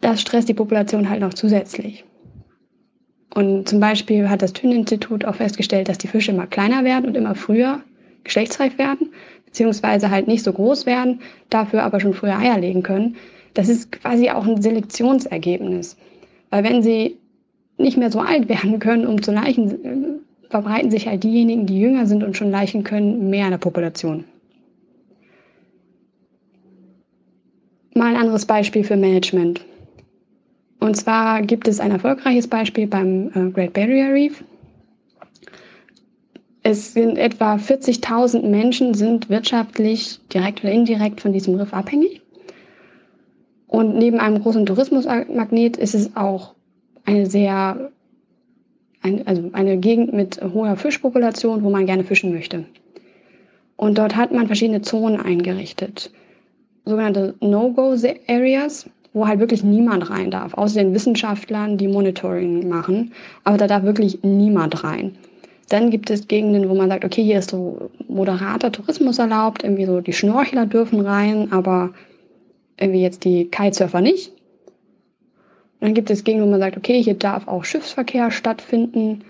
das 0.00 0.20
stresst 0.20 0.48
die 0.48 0.54
Population 0.54 1.10
halt 1.10 1.20
noch 1.20 1.34
zusätzlich. 1.34 2.04
Und 3.34 3.68
zum 3.68 3.80
Beispiel 3.80 4.30
hat 4.30 4.42
das 4.42 4.52
Thünen-Institut 4.52 5.24
auch 5.24 5.34
festgestellt, 5.34 5.88
dass 5.88 5.98
die 5.98 6.06
Fische 6.06 6.30
immer 6.30 6.46
kleiner 6.46 6.84
werden 6.84 7.06
und 7.06 7.16
immer 7.16 7.34
früher 7.34 7.82
geschlechtsreif 8.22 8.78
werden, 8.78 9.12
beziehungsweise 9.44 10.10
halt 10.10 10.28
nicht 10.28 10.44
so 10.44 10.52
groß 10.52 10.86
werden, 10.86 11.20
dafür 11.50 11.82
aber 11.82 12.00
schon 12.00 12.14
früher 12.14 12.38
Eier 12.38 12.58
legen 12.58 12.82
können. 12.82 13.16
Das 13.54 13.68
ist 13.68 13.92
quasi 13.92 14.30
auch 14.30 14.46
ein 14.46 14.60
Selektionsergebnis. 14.60 15.96
Weil 16.50 16.64
wenn 16.64 16.82
sie 16.82 17.16
nicht 17.78 17.96
mehr 17.96 18.10
so 18.10 18.20
alt 18.20 18.48
werden 18.48 18.78
können, 18.78 19.06
um 19.06 19.22
zu 19.22 19.32
Leichen, 19.32 19.84
äh, 19.84 20.50
verbreiten 20.50 20.90
sich 20.90 21.06
halt 21.06 21.24
diejenigen, 21.24 21.66
die 21.66 21.80
jünger 21.80 22.06
sind 22.06 22.22
und 22.22 22.36
schon 22.36 22.50
Leichen 22.50 22.84
können, 22.84 23.30
mehr 23.30 23.46
in 23.46 23.50
der 23.52 23.58
Population. 23.58 24.24
Mal 27.94 28.14
ein 28.14 28.20
anderes 28.20 28.44
Beispiel 28.44 28.84
für 28.84 28.96
Management. 28.96 29.64
Und 30.80 30.96
zwar 30.96 31.42
gibt 31.42 31.68
es 31.68 31.80
ein 31.80 31.92
erfolgreiches 31.92 32.48
Beispiel 32.48 32.86
beim 32.86 33.30
äh, 33.34 33.50
Great 33.50 33.72
Barrier 33.72 34.12
Reef. 34.12 34.44
Es 36.62 36.92
sind 36.92 37.18
etwa 37.18 37.54
40.000 37.54 38.42
Menschen 38.42 38.94
sind 38.94 39.28
wirtschaftlich 39.28 40.18
direkt 40.32 40.64
oder 40.64 40.72
indirekt 40.72 41.20
von 41.20 41.32
diesem 41.32 41.54
Riff 41.56 41.72
abhängig. 41.72 42.23
Und 43.74 43.96
neben 43.96 44.20
einem 44.20 44.40
großen 44.40 44.66
Tourismusmagnet 44.66 45.76
ist 45.76 45.96
es 45.96 46.14
auch 46.14 46.54
eine 47.04 47.26
sehr, 47.26 47.90
ein, 49.02 49.26
also 49.26 49.50
eine 49.52 49.78
Gegend 49.78 50.12
mit 50.12 50.40
hoher 50.40 50.76
Fischpopulation, 50.76 51.64
wo 51.64 51.70
man 51.70 51.84
gerne 51.84 52.04
fischen 52.04 52.32
möchte. 52.32 52.66
Und 53.74 53.98
dort 53.98 54.14
hat 54.14 54.30
man 54.30 54.46
verschiedene 54.46 54.82
Zonen 54.82 55.18
eingerichtet. 55.20 56.12
Sogenannte 56.84 57.34
No-Go-Areas, 57.40 58.88
wo 59.12 59.26
halt 59.26 59.40
wirklich 59.40 59.64
niemand 59.64 60.08
rein 60.08 60.30
darf, 60.30 60.54
außer 60.54 60.80
den 60.80 60.94
Wissenschaftlern, 60.94 61.76
die 61.76 61.88
Monitoring 61.88 62.68
machen. 62.68 63.10
Aber 63.42 63.56
da 63.56 63.66
darf 63.66 63.82
wirklich 63.82 64.22
niemand 64.22 64.84
rein. 64.84 65.16
Dann 65.68 65.90
gibt 65.90 66.10
es 66.10 66.28
Gegenden, 66.28 66.68
wo 66.68 66.76
man 66.76 66.90
sagt, 66.90 67.04
okay, 67.04 67.24
hier 67.24 67.40
ist 67.40 67.50
so 67.50 67.90
moderater 68.06 68.70
Tourismus 68.70 69.18
erlaubt, 69.18 69.64
irgendwie 69.64 69.86
so 69.86 70.00
die 70.00 70.12
Schnorchler 70.12 70.64
dürfen 70.64 71.00
rein, 71.00 71.50
aber 71.50 71.90
irgendwie 72.78 73.02
jetzt 73.02 73.24
die 73.24 73.46
Kitesurfer 73.46 74.00
nicht. 74.00 74.32
Dann 75.80 75.94
gibt 75.94 76.10
es 76.10 76.24
Gegenden, 76.24 76.46
wo 76.46 76.50
man 76.50 76.60
sagt, 76.60 76.76
okay, 76.76 77.02
hier 77.02 77.14
darf 77.14 77.46
auch 77.46 77.64
Schiffsverkehr 77.64 78.30
stattfinden, 78.30 79.24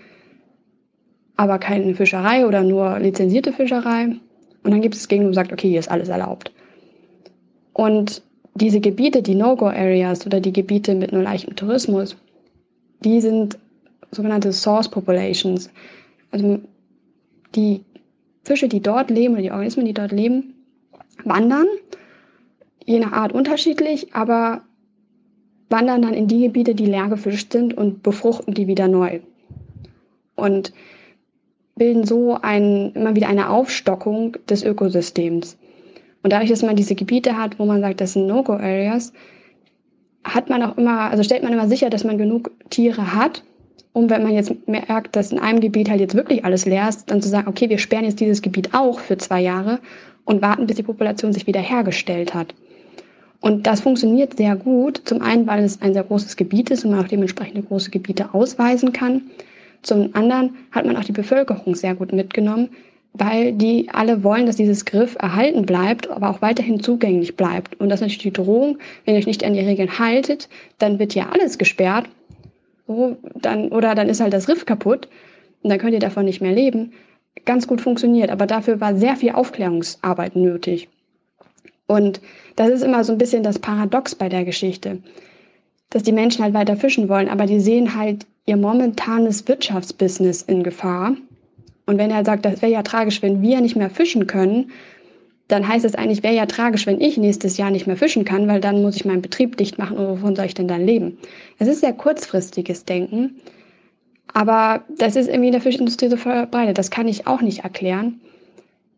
aber 1.35 1.59
keine 1.59 1.93
Fischerei 1.95 2.45
oder 2.47 2.63
nur 2.63 2.99
lizenzierte 2.99 3.51
Fischerei. 3.51 4.15
Und 4.63 4.71
dann 4.71 4.81
gibt 4.81 4.95
es 4.95 5.07
Gegenden, 5.07 5.27
wo 5.27 5.35
man 5.35 5.45
sagt, 5.45 5.51
okay, 5.51 5.69
hier 5.69 5.79
ist 5.79 5.91
alles 5.91 6.09
erlaubt. 6.09 6.51
Und 7.73 8.21
diese 8.53 8.79
Gebiete, 8.79 9.21
die 9.21 9.35
No-Go-Areas 9.35 10.25
oder 10.25 10.39
die 10.39 10.53
Gebiete 10.53 10.95
mit 10.95 11.11
nur 11.11 11.23
leichtem 11.23 11.55
Tourismus, 11.55 12.15
die 13.01 13.19
sind 13.19 13.57
sogenannte 14.11 14.53
Source 14.53 14.89
Populations. 14.89 15.69
Also 16.31 16.59
die 17.53 17.81
Fische, 18.43 18.69
die 18.69 18.81
dort 18.81 19.09
leben 19.09 19.33
oder 19.33 19.43
die 19.43 19.51
Organismen, 19.51 19.85
die 19.85 19.93
dort 19.93 20.13
leben, 20.13 20.53
wandern, 21.25 21.67
je 22.85 22.99
nach 22.99 23.11
Art 23.11 23.33
unterschiedlich, 23.33 24.13
aber 24.13 24.61
wandern 25.69 26.01
dann 26.01 26.13
in 26.13 26.27
die 26.27 26.41
Gebiete, 26.41 26.75
die 26.75 26.85
leer 26.85 27.07
gefischt 27.07 27.51
sind 27.51 27.75
und 27.75 28.03
befruchten 28.03 28.53
die 28.53 28.67
wieder 28.67 28.87
neu. 28.87 29.19
Und 30.35 30.73
bilden 31.75 32.05
so 32.05 32.37
ein, 32.41 32.91
immer 32.93 33.15
wieder 33.15 33.27
eine 33.27 33.49
Aufstockung 33.49 34.37
des 34.47 34.63
Ökosystems. 34.63 35.57
Und 36.23 36.31
dadurch, 36.33 36.49
dass 36.49 36.63
man 36.63 36.75
diese 36.75 36.95
Gebiete 36.95 37.37
hat, 37.37 37.59
wo 37.59 37.65
man 37.65 37.81
sagt, 37.81 38.01
das 38.01 38.13
sind 38.13 38.27
No-Go-Areas, 38.27 39.13
hat 40.23 40.49
man 40.49 40.63
auch 40.63 40.77
immer, 40.77 41.11
also 41.11 41.23
stellt 41.23 41.43
man 41.43 41.53
immer 41.53 41.67
sicher, 41.67 41.89
dass 41.89 42.03
man 42.03 42.17
genug 42.17 42.51
Tiere 42.69 43.13
hat, 43.13 43.43
um 43.93 44.09
wenn 44.09 44.23
man 44.23 44.33
jetzt 44.33 44.53
merkt, 44.67 45.15
dass 45.15 45.31
in 45.31 45.39
einem 45.39 45.59
Gebiet 45.59 45.89
halt 45.89 46.01
jetzt 46.01 46.15
wirklich 46.15 46.43
alles 46.43 46.65
leer 46.65 46.89
ist, 46.89 47.11
dann 47.11 47.21
zu 47.21 47.29
sagen, 47.29 47.47
okay, 47.47 47.69
wir 47.69 47.77
sperren 47.77 48.05
jetzt 48.05 48.19
dieses 48.19 48.41
Gebiet 48.41 48.73
auch 48.73 48.99
für 48.99 49.17
zwei 49.17 49.41
Jahre 49.41 49.79
und 50.25 50.41
warten, 50.41 50.67
bis 50.67 50.77
die 50.77 50.83
Population 50.83 51.31
sich 51.31 51.47
wieder 51.47 51.61
hergestellt 51.61 52.33
hat. 52.33 52.55
Und 53.45 53.67
das 53.67 53.81
funktioniert 53.81 54.37
sehr 54.37 54.55
gut. 54.55 55.03
Zum 55.05 55.21
einen, 55.21 55.45
weil 55.45 55.63
es 55.63 55.79
ein 55.79 55.93
sehr 55.93 56.03
großes 56.03 56.35
Gebiet 56.35 56.71
ist 56.71 56.83
und 56.83 56.89
man 56.89 57.05
auch 57.05 57.07
dementsprechende 57.07 57.61
große 57.61 57.91
Gebiete 57.91 58.33
ausweisen 58.33 58.91
kann. 58.91 59.21
Zum 59.83 60.15
anderen 60.15 60.55
hat 60.71 60.87
man 60.87 60.97
auch 60.97 61.03
die 61.03 61.11
Bevölkerung 61.11 61.75
sehr 61.75 61.93
gut 61.93 62.11
mitgenommen, 62.11 62.69
weil 63.13 63.53
die 63.53 63.87
alle 63.93 64.23
wollen, 64.23 64.47
dass 64.47 64.55
dieses 64.55 64.83
Griff 64.83 65.15
erhalten 65.19 65.67
bleibt, 65.67 66.09
aber 66.09 66.31
auch 66.31 66.41
weiterhin 66.41 66.79
zugänglich 66.79 67.35
bleibt. 67.35 67.79
Und 67.79 67.89
das 67.89 67.99
ist 67.99 68.07
natürlich 68.07 68.33
die 68.33 68.33
Drohung, 68.33 68.79
wenn 69.05 69.13
ihr 69.13 69.19
euch 69.19 69.27
nicht 69.27 69.43
an 69.43 69.53
die 69.53 69.59
Regeln 69.59 69.99
haltet, 69.99 70.49
dann 70.79 70.97
wird 70.97 71.13
ja 71.13 71.29
alles 71.29 71.59
gesperrt. 71.59 72.09
So, 72.87 73.17
dann, 73.35 73.67
oder 73.67 73.93
dann 73.93 74.09
ist 74.09 74.21
halt 74.21 74.33
das 74.33 74.49
Riff 74.49 74.65
kaputt 74.65 75.07
und 75.61 75.69
dann 75.69 75.77
könnt 75.77 75.93
ihr 75.93 75.99
davon 75.99 76.25
nicht 76.25 76.41
mehr 76.41 76.53
leben. 76.53 76.93
Ganz 77.45 77.67
gut 77.67 77.79
funktioniert, 77.79 78.31
aber 78.31 78.47
dafür 78.47 78.81
war 78.81 78.95
sehr 78.95 79.15
viel 79.15 79.33
Aufklärungsarbeit 79.33 80.35
nötig. 80.35 80.89
Und 81.87 82.19
das 82.55 82.69
ist 82.69 82.83
immer 82.83 83.03
so 83.03 83.11
ein 83.11 83.17
bisschen 83.17 83.43
das 83.43 83.59
Paradox 83.59 84.15
bei 84.15 84.29
der 84.29 84.45
Geschichte, 84.45 84.99
dass 85.89 86.03
die 86.03 86.11
Menschen 86.11 86.43
halt 86.43 86.53
weiter 86.53 86.75
fischen 86.75 87.09
wollen, 87.09 87.29
aber 87.29 87.45
die 87.45 87.59
sehen 87.59 87.95
halt 87.95 88.25
ihr 88.45 88.57
momentanes 88.57 89.47
Wirtschaftsbusiness 89.47 90.41
in 90.43 90.63
Gefahr 90.63 91.15
und 91.85 91.97
wenn 91.97 92.11
er 92.11 92.25
sagt, 92.25 92.45
das 92.45 92.61
wäre 92.61 92.71
ja 92.71 92.83
tragisch, 92.83 93.21
wenn 93.21 93.41
wir 93.41 93.61
nicht 93.61 93.75
mehr 93.75 93.89
fischen 93.89 94.27
können, 94.27 94.71
dann 95.47 95.67
heißt 95.67 95.85
es 95.85 95.93
eigentlich, 95.93 96.23
wäre 96.23 96.33
ja 96.33 96.47
tragisch, 96.47 96.87
wenn 96.87 96.99
ich 96.99 97.17
nächstes 97.17 97.57
Jahr 97.57 97.69
nicht 97.69 97.85
mehr 97.85 97.97
fischen 97.97 98.25
kann, 98.25 98.47
weil 98.47 98.59
dann 98.59 98.81
muss 98.81 98.95
ich 98.95 99.05
meinen 99.05 99.21
Betrieb 99.21 99.57
dicht 99.57 99.77
machen 99.77 99.97
und 99.97 100.07
wovon 100.07 100.35
soll 100.35 100.45
ich 100.45 100.55
denn 100.55 100.67
dann 100.67 100.85
leben? 100.85 101.19
Es 101.59 101.67
ist 101.67 101.81
sehr 101.81 101.93
kurzfristiges 101.93 102.85
Denken, 102.85 103.35
aber 104.33 104.83
das 104.97 105.15
ist 105.15 105.27
irgendwie 105.27 105.47
in 105.47 105.53
der 105.53 105.61
Fischindustrie 105.61 106.09
so 106.09 106.17
verbreitet. 106.17 106.77
Das 106.77 106.89
kann 106.89 107.07
ich 107.07 107.27
auch 107.27 107.41
nicht 107.41 107.63
erklären. 107.63 108.19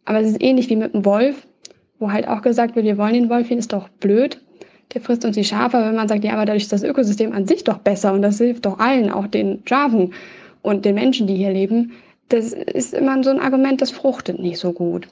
Aber 0.06 0.22
es 0.22 0.30
ist 0.30 0.42
ähnlich 0.42 0.70
wie 0.70 0.78
mit 0.78 0.94
dem 0.94 1.04
Wolf, 1.04 1.46
wo 2.00 2.12
halt 2.12 2.28
auch 2.28 2.42
gesagt 2.42 2.76
wird, 2.76 2.86
wir 2.86 2.98
wollen 2.98 3.14
den 3.14 3.30
Wolf, 3.30 3.48
den 3.48 3.58
ist 3.58 3.74
doch 3.74 3.90
blöd. 3.90 4.40
Der 4.94 5.02
frisst 5.02 5.26
uns 5.26 5.36
die 5.36 5.44
Schafe, 5.44 5.78
wenn 5.78 5.96
man 5.96 6.08
sagt, 6.08 6.24
ja, 6.24 6.34
aber 6.34 6.46
dadurch 6.46 6.64
ist 6.64 6.74
das 6.74 6.84
Ökosystem 6.84 7.34
an 7.34 7.48
sich 7.48 7.64
doch 7.64 7.80
besser 7.80 8.14
und 8.14 8.22
das 8.22 8.38
hilft 8.38 8.66
doch 8.66 8.80
allen, 8.80 9.12
auch 9.12 9.28
den 9.28 9.62
Schafen 9.66 10.14
und 10.62 10.86
den 10.86 10.96
Menschen, 10.96 11.28
die 11.28 11.36
hier 11.36 11.52
leben 11.52 11.92
das 12.30 12.54
ist 12.54 12.94
immer 12.94 13.24
so 13.24 13.30
ein 13.30 13.40
Argument, 13.40 13.82
das 13.82 13.92
fruchtet 13.92 14.40
nicht 14.40 14.58
so 14.58 14.74
gut. 14.74 15.08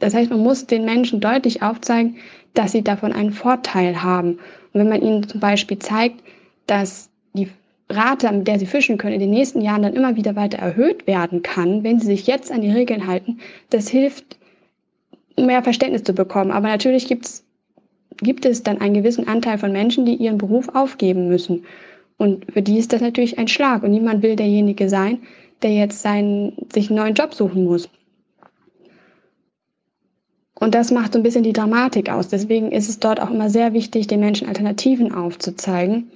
Das 0.00 0.14
heißt, 0.14 0.30
man 0.30 0.40
muss 0.40 0.66
den 0.66 0.84
Menschen 0.84 1.20
deutlich 1.20 1.62
aufzeigen, 1.62 2.16
dass 2.54 2.72
sie 2.72 2.82
davon 2.82 3.12
einen 3.12 3.32
Vorteil 3.32 4.02
haben. 4.02 4.32
Und 4.72 4.80
wenn 4.80 4.88
man 4.88 5.02
ihnen 5.02 5.28
zum 5.28 5.40
Beispiel 5.40 5.78
zeigt, 5.78 6.22
dass 6.66 7.08
die 7.34 7.48
Rate, 7.88 8.32
mit 8.32 8.48
der 8.48 8.58
sie 8.58 8.66
fischen 8.66 8.98
können, 8.98 9.14
in 9.14 9.20
den 9.20 9.30
nächsten 9.30 9.60
Jahren 9.60 9.82
dann 9.82 9.94
immer 9.94 10.16
wieder 10.16 10.34
weiter 10.34 10.58
erhöht 10.58 11.06
werden 11.06 11.42
kann, 11.42 11.84
wenn 11.84 12.00
sie 12.00 12.06
sich 12.06 12.26
jetzt 12.26 12.50
an 12.50 12.62
die 12.62 12.70
Regeln 12.70 13.06
halten, 13.06 13.38
das 13.70 13.88
hilft, 13.88 14.38
mehr 15.42 15.62
Verständnis 15.62 16.02
zu 16.04 16.12
bekommen. 16.12 16.50
Aber 16.50 16.68
natürlich 16.68 17.06
gibt's, 17.06 17.44
gibt 18.18 18.44
es 18.44 18.62
dann 18.62 18.80
einen 18.80 18.94
gewissen 18.94 19.28
Anteil 19.28 19.58
von 19.58 19.72
Menschen, 19.72 20.04
die 20.04 20.14
ihren 20.14 20.38
Beruf 20.38 20.68
aufgeben 20.74 21.28
müssen. 21.28 21.64
Und 22.18 22.52
für 22.52 22.62
die 22.62 22.78
ist 22.78 22.92
das 22.92 23.00
natürlich 23.00 23.38
ein 23.38 23.48
Schlag. 23.48 23.82
Und 23.82 23.90
niemand 23.90 24.22
will 24.22 24.36
derjenige 24.36 24.88
sein, 24.88 25.20
der 25.62 25.72
jetzt 25.72 26.02
seinen, 26.02 26.54
sich 26.72 26.88
einen 26.88 26.98
neuen 26.98 27.14
Job 27.14 27.34
suchen 27.34 27.64
muss. 27.64 27.88
Und 30.62 30.76
das 30.76 30.92
macht 30.92 31.12
so 31.12 31.18
ein 31.18 31.24
bisschen 31.24 31.42
die 31.42 31.52
Dramatik 31.52 32.08
aus. 32.08 32.28
Deswegen 32.28 32.70
ist 32.70 32.88
es 32.88 33.00
dort 33.00 33.20
auch 33.20 33.30
immer 33.30 33.50
sehr 33.50 33.72
wichtig, 33.72 34.06
den 34.06 34.20
Menschen 34.20 34.46
Alternativen 34.46 35.12
aufzuzeigen. 35.12 36.10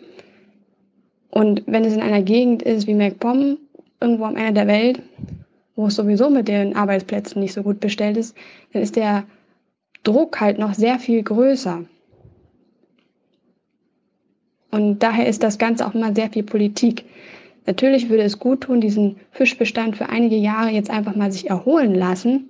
Und 1.30 1.64
wenn 1.66 1.84
es 1.84 1.94
in 1.94 2.00
einer 2.00 2.22
Gegend 2.22 2.62
ist 2.62 2.86
wie 2.86 2.94
MacPom, 2.94 3.58
irgendwo 4.00 4.24
am 4.24 4.36
Ende 4.36 4.52
der 4.52 4.68
Welt, 4.68 5.02
wo 5.76 5.86
es 5.86 5.94
sowieso 5.94 6.30
mit 6.30 6.48
den 6.48 6.74
Arbeitsplätzen 6.74 7.40
nicht 7.40 7.52
so 7.52 7.62
gut 7.62 7.80
bestellt 7.80 8.16
ist, 8.16 8.36
dann 8.72 8.82
ist 8.82 8.96
der 8.96 9.24
Druck 10.02 10.40
halt 10.40 10.58
noch 10.58 10.74
sehr 10.74 10.98
viel 10.98 11.22
größer. 11.22 11.84
Und 14.70 14.98
daher 14.98 15.26
ist 15.26 15.42
das 15.42 15.58
Ganze 15.58 15.86
auch 15.86 15.94
immer 15.94 16.14
sehr 16.14 16.30
viel 16.30 16.42
Politik. 16.42 17.04
Natürlich 17.66 18.08
würde 18.08 18.22
es 18.22 18.38
gut 18.38 18.62
tun, 18.62 18.80
diesen 18.80 19.16
Fischbestand 19.30 19.96
für 19.96 20.08
einige 20.08 20.36
Jahre 20.36 20.70
jetzt 20.70 20.90
einfach 20.90 21.14
mal 21.14 21.32
sich 21.32 21.50
erholen 21.50 21.94
lassen. 21.94 22.48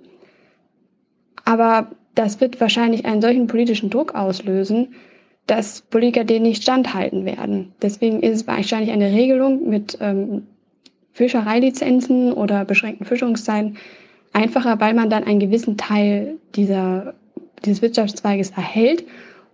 Aber 1.45 1.91
das 2.15 2.41
wird 2.41 2.59
wahrscheinlich 2.59 3.05
einen 3.05 3.21
solchen 3.21 3.47
politischen 3.47 3.89
Druck 3.89 4.15
auslösen, 4.15 4.95
dass 5.45 5.81
Politiker 5.81 6.23
den 6.23 6.43
nicht 6.43 6.61
standhalten 6.61 7.25
werden. 7.25 7.73
Deswegen 7.81 8.21
ist 8.21 8.35
es 8.35 8.47
wahrscheinlich 8.47 8.91
eine 8.91 9.11
Regelung 9.11 9.69
mit 9.69 9.97
ähm, 10.01 10.47
Fischereilizenzen 11.17 12.31
oder 12.31 12.63
beschränkten 12.63 13.05
Fischungszeiten 13.05 13.77
einfacher, 14.33 14.79
weil 14.79 14.93
man 14.93 15.09
dann 15.09 15.23
einen 15.23 15.39
gewissen 15.39 15.75
Teil 15.75 16.37
dieser, 16.55 17.15
dieses 17.65 17.81
Wirtschaftszweiges 17.81 18.51
erhält. 18.51 19.03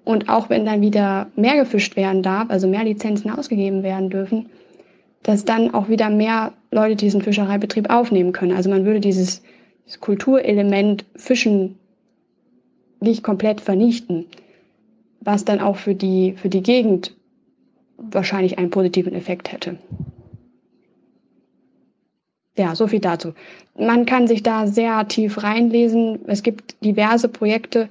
Und 0.03 0.27
auch 0.27 0.49
wenn 0.49 0.65
dann 0.65 0.81
wieder 0.81 1.27
mehr 1.37 1.55
gefischt 1.55 1.95
werden 1.95 2.21
darf, 2.21 2.49
also 2.49 2.67
mehr 2.67 2.83
Lizenzen 2.83 3.31
ausgegeben 3.31 3.81
werden 3.81 4.09
dürfen, 4.09 4.49
dass 5.23 5.45
dann 5.45 5.73
auch 5.73 5.87
wieder 5.87 6.09
mehr 6.09 6.51
Leute 6.69 6.97
diesen 6.97 7.21
Fischereibetrieb 7.21 7.89
aufnehmen 7.89 8.33
können. 8.33 8.51
Also 8.51 8.69
man 8.69 8.83
würde 8.83 8.99
dieses, 8.99 9.41
dieses 9.85 10.01
Kulturelement 10.01 11.05
Fischen 11.15 11.79
nicht 12.99 13.23
komplett 13.23 13.61
vernichten, 13.61 14.25
was 15.21 15.45
dann 15.45 15.61
auch 15.61 15.77
für 15.77 15.95
die, 15.95 16.33
für 16.35 16.49
die 16.49 16.61
Gegend 16.61 17.15
wahrscheinlich 17.97 18.57
einen 18.57 18.69
positiven 18.69 19.13
Effekt 19.13 19.53
hätte. 19.53 19.77
Ja, 22.55 22.75
so 22.75 22.87
viel 22.87 22.99
dazu. 22.99 23.33
Man 23.77 24.05
kann 24.05 24.27
sich 24.27 24.43
da 24.43 24.67
sehr 24.67 25.07
tief 25.07 25.41
reinlesen. 25.41 26.19
Es 26.27 26.43
gibt 26.43 26.75
diverse 26.83 27.27
Projekte, 27.27 27.89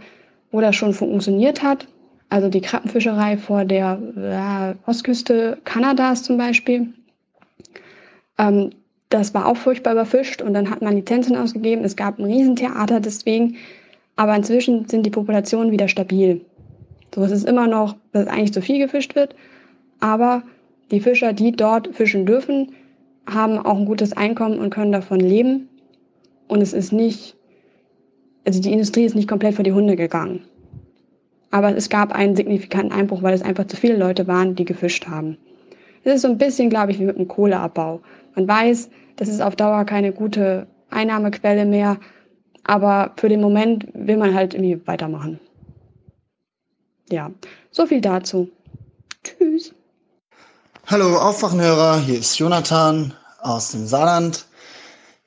wo 0.53 0.61
das 0.61 0.77
schon 0.77 0.93
funktioniert 0.93 1.63
hat. 1.63 1.89
Also 2.29 2.49
die 2.49 2.61
Krabbenfischerei 2.61 3.37
vor 3.37 3.65
der 3.65 4.77
äh, 4.87 4.89
Ostküste 4.89 5.59
Kanadas 5.65 6.23
zum 6.23 6.39
Beispiel. 6.39 6.93
Ähm, 8.39 8.71
das 9.11 9.35
war 9.35 9.47
auch 9.47 9.57
furchtbar 9.57 9.93
überfischt 9.93 10.41
und 10.41 10.55
dann 10.55 10.71
hat 10.71 10.81
man 10.81 10.97
Lizenzen 10.97 11.37
ausgegeben. 11.37 11.85
Es 11.85 11.97
gab 11.97 12.19
ein 12.19 12.25
Riesentheater 12.25 13.01
deswegen. 13.01 13.57
Aber 14.17 14.35
inzwischen 14.37 14.89
sind 14.89 15.05
die 15.05 15.11
Populationen 15.11 15.73
wieder 15.73 15.89
stabil. 15.89 16.43
So, 17.15 17.23
es 17.23 17.33
ist 17.33 17.47
immer 17.47 17.67
noch, 17.67 17.97
dass 18.13 18.27
eigentlich 18.27 18.53
zu 18.53 18.63
viel 18.63 18.79
gefischt 18.79 19.15
wird. 19.15 19.35
Aber 20.01 20.43
die 20.91 21.01
Fischer, 21.01 21.33
die 21.33 21.53
dort 21.53 21.95
fischen 21.95 22.25
dürfen, 22.27 22.73
haben 23.27 23.59
auch 23.59 23.79
ein 23.79 23.85
gutes 23.85 24.13
Einkommen 24.13 24.59
und 24.59 24.71
können 24.71 24.93
davon 24.93 25.21
leben. 25.21 25.69
Und 26.49 26.61
es 26.61 26.73
ist 26.73 26.93
nicht, 26.93 27.37
also 28.45 28.61
die 28.61 28.73
Industrie 28.73 29.05
ist 29.05 29.15
nicht 29.15 29.29
komplett 29.29 29.55
vor 29.55 29.65
die 29.65 29.73
Hunde 29.73 29.97
gegangen. 29.97 30.45
Aber 31.51 31.77
es 31.77 31.89
gab 31.89 32.13
einen 32.13 32.35
signifikanten 32.35 32.93
Einbruch, 32.93 33.23
weil 33.23 33.35
es 33.35 33.43
einfach 33.43 33.67
zu 33.67 33.77
viele 33.77 33.97
Leute 33.97 34.27
waren, 34.27 34.55
die 34.55 34.65
gefischt 34.65 35.07
haben. 35.07 35.37
Es 36.05 36.15
ist 36.17 36.23
so 36.23 36.29
ein 36.29 36.39
bisschen, 36.39 36.71
glaube 36.71 36.93
ich, 36.93 36.99
wie 36.99 37.05
mit 37.05 37.17
dem 37.17 37.29
Kohleabbau. 37.29 38.01
Man 38.35 38.49
weiß, 38.49 38.91
das 39.17 39.29
ist 39.29 39.41
auf 39.41 39.55
Dauer 39.55 39.85
keine 39.85 40.13
gute 40.13 40.67
Einnahmequelle 40.91 41.65
mehr, 41.65 41.99
aber 42.65 43.13
für 43.17 43.29
den 43.29 43.41
Moment 43.41 43.87
will 43.95 44.17
man 44.17 44.35
halt 44.35 44.55
irgendwie 44.55 44.81
weitermachen. 44.87 45.39
Ja, 47.11 47.31
so 47.71 47.87
viel 47.87 48.01
dazu. 48.01 48.49
Tschüss. 49.23 49.75
Hallo 50.89 51.17
Aufwachenhörer, 51.17 52.01
hier 52.01 52.19
ist 52.19 52.37
Jonathan 52.39 53.15
aus 53.41 53.71
dem 53.71 53.87
Saarland. 53.87 54.47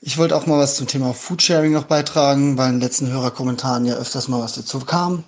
Ich 0.01 0.17
wollte 0.17 0.35
auch 0.35 0.45
mal 0.47 0.59
was 0.59 0.75
zum 0.75 0.85
Thema 0.85 1.13
Foodsharing 1.13 1.71
noch 1.71 1.85
beitragen, 1.85 2.57
weil 2.57 2.67
in 2.67 2.75
den 2.75 2.81
letzten 2.81 3.09
Hörerkommentaren 3.09 3.85
ja 3.85 3.95
öfters 3.95 4.27
mal 4.27 4.41
was 4.41 4.53
dazu 4.53 4.81
kam. 4.81 5.23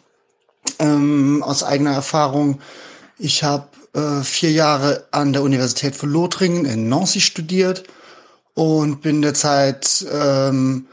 Ähm, 0.79 1.41
aus 1.43 1.63
eigener 1.63 1.93
Erfahrung, 1.93 2.59
ich 3.17 3.43
habe 3.43 3.69
äh, 3.93 4.21
vier 4.21 4.51
Jahre 4.51 5.07
an 5.11 5.31
der 5.31 5.43
Universität 5.43 5.95
von 5.95 6.09
Lothringen 6.09 6.65
in 6.65 6.89
Nancy 6.89 7.21
studiert 7.21 7.85
und 8.53 9.01
bin 9.01 9.21
derzeit 9.21 10.05
ähm, 10.11 10.87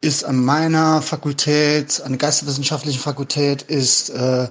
ist 0.00 0.24
an 0.24 0.42
meiner 0.42 1.02
Fakultät, 1.02 2.00
an 2.00 2.12
der 2.12 2.18
geisteswissenschaftlichen 2.18 3.00
Fakultät, 3.00 3.60
ist 3.60 4.08
äh, 4.08 4.48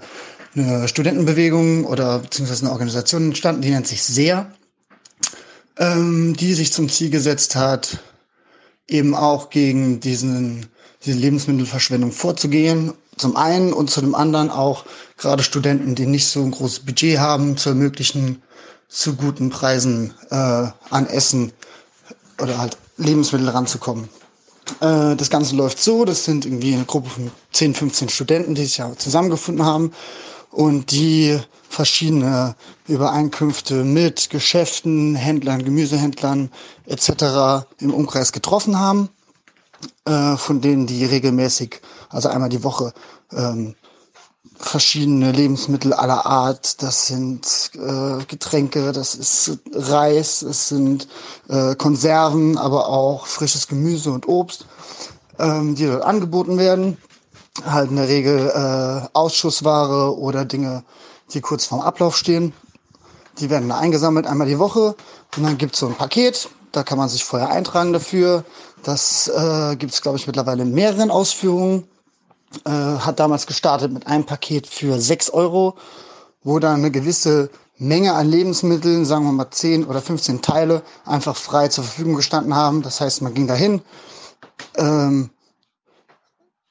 eine 0.56 0.88
Studentenbewegung 0.88 1.86
oder 1.86 2.20
beziehungsweise 2.20 2.66
eine 2.66 2.72
Organisation 2.72 3.26
entstanden, 3.26 3.62
die 3.62 3.70
nennt 3.70 3.88
sich 3.88 4.04
SEA, 4.04 4.52
ähm, 5.78 6.36
die 6.36 6.54
sich 6.54 6.74
zum 6.74 6.90
Ziel 6.90 7.10
gesetzt 7.10 7.56
hat, 7.56 8.00
eben 8.88 9.16
auch 9.16 9.50
gegen 9.50 10.00
diesen, 10.00 10.68
diese 11.06 11.18
Lebensmittelverschwendung 11.18 12.12
vorzugehen. 12.12 12.94
Zum 13.18 13.36
einen 13.36 13.74
und 13.74 13.90
zu 13.90 14.02
dem 14.02 14.16
anderen 14.16 14.50
auch 14.50 14.86
gerade 15.18 15.44
Studenten, 15.44 15.96
die 15.96 16.06
nicht 16.06 16.28
so 16.28 16.42
ein 16.42 16.52
großes 16.52 16.80
Budget 16.82 17.20
haben, 17.20 17.58
zu 17.58 17.70
ermöglichen, 17.70 18.42
zu 18.88 19.16
guten 19.16 19.50
Preisen 19.50 20.14
äh, 20.32 20.36
an 20.36 21.06
Essen 21.08 21.52
oder 22.42 22.58
halt 22.58 22.78
Lebensmittel 22.98 23.50
ranzukommen. 23.50 24.10
Äh, 24.80 25.16
das 25.16 25.30
Ganze 25.30 25.56
läuft 25.56 25.80
so, 25.80 26.06
das 26.06 26.26
sind 26.26 26.46
irgendwie 26.46 26.74
eine 26.74 26.86
Gruppe 26.86 27.10
von 27.10 27.32
10, 27.52 27.76
15 27.76 28.10
Studenten, 28.10 28.56
die 28.56 28.64
sich 28.64 28.78
ja 28.78 28.92
zusammengefunden 28.98 29.66
haben 29.66 29.92
und 30.52 30.92
die 30.92 31.40
verschiedene 31.70 32.56
Übereinkünfte 32.88 33.84
mit 33.84 34.30
Geschäften, 34.30 35.16
Händlern, 35.16 35.64
Gemüsehändlern 35.64 36.50
etc. 36.86 37.66
im 37.80 37.94
Umkreis 37.94 38.32
getroffen 38.32 38.80
haben, 38.80 39.10
äh, 40.06 40.36
von 40.36 40.62
denen 40.62 40.88
die 40.88 41.06
regelmäßig, 41.06 41.82
also 42.10 42.30
einmal 42.30 42.50
die 42.50 42.64
Woche, 42.64 42.94
ähm, 43.32 43.76
verschiedene 44.56 45.32
Lebensmittel 45.32 45.94
aller 45.94 46.26
Art. 46.26 46.82
Das 46.82 47.08
sind 47.08 47.72
äh, 47.76 48.24
Getränke, 48.26 48.92
das 48.92 49.16
ist 49.16 49.60
Reis, 49.74 50.42
es 50.42 50.68
sind 50.68 51.08
äh, 51.48 51.76
Konserven, 51.76 52.58
aber 52.58 52.90
auch 52.90 53.26
frisches 53.28 53.68
Gemüse 53.68 54.12
und 54.12 54.28
Obst, 54.28 54.66
ähm, 55.38 55.76
die 55.76 55.86
dort 55.86 56.04
angeboten 56.04 56.58
werden 56.58 56.98
halt 57.66 57.90
in 57.90 57.96
der 57.98 58.08
Regel 58.08 58.50
äh, 58.50 59.08
Ausschussware 59.14 60.18
oder 60.18 60.46
Dinge, 60.46 60.84
die 61.34 61.42
kurz 61.42 61.66
vorm 61.66 61.82
Ablauf 61.82 62.18
stehen. 62.18 62.54
Die 63.40 63.50
werden 63.50 63.70
da 63.70 63.78
eingesammelt 63.78 64.28
einmal 64.28 64.48
die 64.48 64.60
Woche 64.60 64.96
und 65.38 65.44
dann 65.44 65.58
gibt's 65.58 65.80
so 65.80 65.88
ein 65.88 65.96
Paket, 65.96 66.50
da 66.72 66.84
kann 66.84 66.98
man 66.98 67.10
sich 67.10 67.24
vorher 67.24 67.50
eintragen 67.50 67.94
dafür. 67.94 68.44
Das 68.84 69.28
äh, 69.28 69.76
gibt 69.76 70.00
glaube 70.02 70.18
ich, 70.18 70.28
mittlerweile 70.28 70.64
in 70.64 70.74
mehreren 70.74 71.12
Ausführungen. 71.12 71.86
Äh, 72.66 72.70
hat 72.72 73.20
damals 73.20 73.46
gestartet 73.46 73.92
mit 73.92 74.08
einem 74.08 74.26
Paket 74.26 74.66
für 74.66 75.00
sechs 75.00 75.30
Euro, 75.30 75.76
wo 76.44 76.58
dann 76.60 76.76
eine 76.80 76.90
gewisse 76.92 77.50
Menge 77.78 78.14
an 78.14 78.28
Lebensmitteln, 78.28 79.06
sagen 79.06 79.24
wir 79.26 79.32
mal 79.32 79.52
10 79.52 79.86
oder 79.86 80.02
15 80.02 80.42
Teile, 80.42 80.82
einfach 81.06 81.36
frei 81.36 81.68
zur 81.68 81.84
Verfügung 81.84 82.16
gestanden 82.16 82.56
haben. 82.56 82.82
Das 82.82 83.00
heißt, 83.02 83.22
man 83.22 83.34
ging 83.34 83.48
dahin, 83.48 83.82
ähm, 84.78 85.30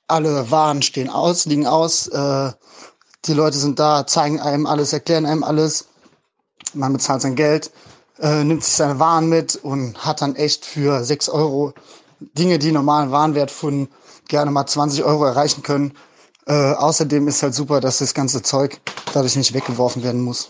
alle 0.09 0.51
Waren 0.51 0.83
stehen 0.83 1.11
aus, 1.11 1.47
liegen 1.47 1.67
aus. 1.67 2.09
Äh, 2.09 2.53
die 3.27 3.35
Leute 3.35 3.59
sind 3.59 3.79
da, 3.79 4.07
zeigen 4.07 4.41
einem 4.41 4.67
alles, 4.67 4.93
erklären 4.93 5.27
einem 5.27 5.45
alles. 5.45 5.87
Man 6.75 6.93
bezahlt 6.93 7.23
sein 7.23 7.37
Geld, 7.37 7.71
äh, 8.19 8.43
nimmt 8.45 8.65
sich 8.65 8.75
seine 8.75 8.99
Waren 8.99 9.29
mit 9.29 9.57
und 9.57 10.05
hat 10.05 10.21
dann 10.23 10.35
echt 10.37 10.65
für 10.65 11.05
sechs 11.05 11.29
Euro 11.29 11.73
Dinge, 12.21 12.59
die 12.59 12.73
normalen 12.73 13.11
Warenwert 13.11 13.51
von 13.51 13.89
gerne 14.27 14.51
mal 14.51 14.67
20 14.67 15.05
Euro 15.05 15.25
erreichen 15.25 15.63
können. 15.63 15.93
Äh, 16.47 16.73
außerdem 16.73 17.29
ist 17.29 17.43
halt 17.43 17.55
super, 17.55 17.81
dass 17.81 17.99
das 17.99 18.15
ganze 18.15 18.43
Zeug 18.43 18.81
dadurch 19.13 19.37
nicht 19.37 19.55
weggeworfen 19.55 20.03
werden 20.03 20.23
muss. 20.23 20.49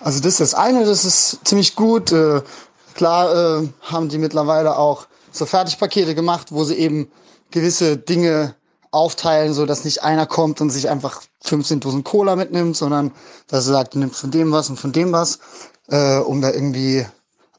Also 0.00 0.20
das 0.20 0.34
ist 0.34 0.40
das 0.40 0.54
eine, 0.54 0.84
das 0.84 1.04
ist 1.04 1.40
ziemlich 1.44 1.74
gut. 1.74 2.12
Äh, 2.12 2.42
klar 2.94 3.62
äh, 3.62 3.68
haben 3.82 4.08
die 4.08 4.18
mittlerweile 4.18 4.76
auch 4.76 5.06
so 5.30 5.46
Fertigpakete 5.46 6.14
gemacht, 6.14 6.48
wo 6.50 6.64
sie 6.64 6.74
eben 6.74 7.10
gewisse 7.52 7.96
Dinge 7.96 8.54
aufteilen, 8.90 9.54
so 9.54 9.64
dass 9.66 9.84
nicht 9.84 10.02
einer 10.02 10.26
kommt 10.26 10.60
und 10.60 10.70
sich 10.70 10.90
einfach 10.90 11.22
15 11.42 11.80
Dosen 11.80 12.04
Cola 12.04 12.36
mitnimmt, 12.36 12.76
sondern 12.76 13.12
dass 13.48 13.66
er 13.66 13.72
sagt, 13.72 13.94
du 13.94 13.98
nimmst 13.98 14.20
von 14.20 14.30
dem 14.30 14.52
was 14.52 14.68
und 14.68 14.78
von 14.78 14.92
dem 14.92 15.12
was, 15.12 15.38
äh, 15.88 16.18
um 16.18 16.42
da 16.42 16.50
irgendwie 16.50 17.06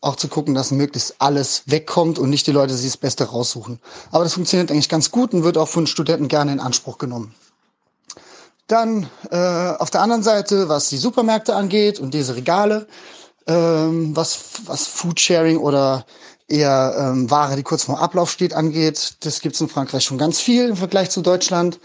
auch 0.01 0.15
zu 0.15 0.27
gucken, 0.27 0.53
dass 0.53 0.71
möglichst 0.71 1.15
alles 1.19 1.63
wegkommt 1.65 2.19
und 2.19 2.29
nicht 2.29 2.45
die 2.45 2.51
Leute 2.51 2.73
sich 2.73 2.91
das 2.91 2.97
Beste 2.97 3.23
raussuchen. 3.23 3.79
Aber 4.11 4.23
das 4.23 4.33
funktioniert 4.33 4.69
eigentlich 4.69 4.89
ganz 4.89 5.11
gut 5.11 5.33
und 5.33 5.43
wird 5.43 5.57
auch 5.57 5.69
von 5.69 5.87
Studenten 5.87 6.27
gerne 6.27 6.51
in 6.51 6.59
Anspruch 6.59 6.97
genommen. 6.97 7.33
Dann 8.67 9.09
äh, 9.31 9.37
auf 9.37 9.89
der 9.89 10.01
anderen 10.01 10.23
Seite, 10.23 10.69
was 10.69 10.89
die 10.89 10.97
Supermärkte 10.97 11.55
angeht 11.55 11.99
und 11.99 12.13
diese 12.13 12.35
Regale, 12.35 12.87
ähm, 13.47 14.15
was, 14.15 14.39
was 14.65 14.87
Foodsharing 14.87 15.57
oder 15.57 16.05
eher 16.47 16.95
ähm, 16.97 17.29
Ware, 17.31 17.55
die 17.55 17.63
kurz 17.63 17.83
vor 17.83 17.99
Ablauf 17.99 18.31
steht, 18.31 18.53
angeht. 18.53 19.15
Das 19.21 19.41
gibt's 19.41 19.61
in 19.61 19.69
Frankreich 19.69 20.03
schon 20.03 20.17
ganz 20.17 20.39
viel 20.39 20.69
im 20.69 20.75
Vergleich 20.75 21.09
zu 21.09 21.21
Deutschland. 21.21 21.79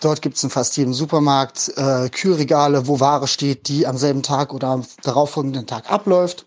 Dort 0.00 0.22
gibt's 0.22 0.42
in 0.42 0.50
fast 0.50 0.76
jedem 0.76 0.94
Supermarkt 0.94 1.72
äh, 1.76 2.08
Kühlregale, 2.08 2.86
wo 2.86 3.00
Ware 3.00 3.28
steht, 3.28 3.68
die 3.68 3.86
am 3.86 3.98
selben 3.98 4.22
Tag 4.22 4.54
oder 4.54 4.68
am 4.68 4.86
darauffolgenden 5.02 5.66
Tag 5.66 5.90
abläuft. 5.90 6.46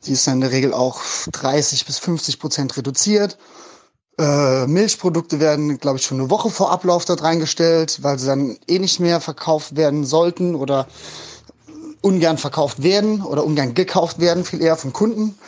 Sie 0.00 0.12
ist 0.12 0.26
dann 0.26 0.34
in 0.34 0.40
der 0.42 0.52
Regel 0.52 0.72
auch 0.72 1.00
30 1.32 1.86
bis 1.86 1.98
50 1.98 2.40
Prozent 2.40 2.76
reduziert. 2.76 3.38
Äh, 4.18 4.66
Milchprodukte 4.66 5.40
werden, 5.40 5.78
glaube 5.78 5.98
ich, 5.98 6.04
schon 6.04 6.20
eine 6.20 6.30
Woche 6.30 6.50
vor 6.50 6.70
Ablauf 6.70 7.04
dort 7.04 7.22
reingestellt, 7.22 8.02
weil 8.02 8.18
sie 8.18 8.26
dann 8.26 8.58
eh 8.66 8.78
nicht 8.78 9.00
mehr 9.00 9.20
verkauft 9.20 9.76
werden 9.76 10.04
sollten 10.04 10.54
oder 10.54 10.86
ungern 12.00 12.36
verkauft 12.36 12.82
werden 12.82 13.22
oder 13.22 13.44
ungern 13.44 13.74
gekauft 13.74 14.18
werden, 14.18 14.44
viel 14.44 14.60
eher 14.60 14.76
von 14.76 14.92
Kunden 14.92 15.38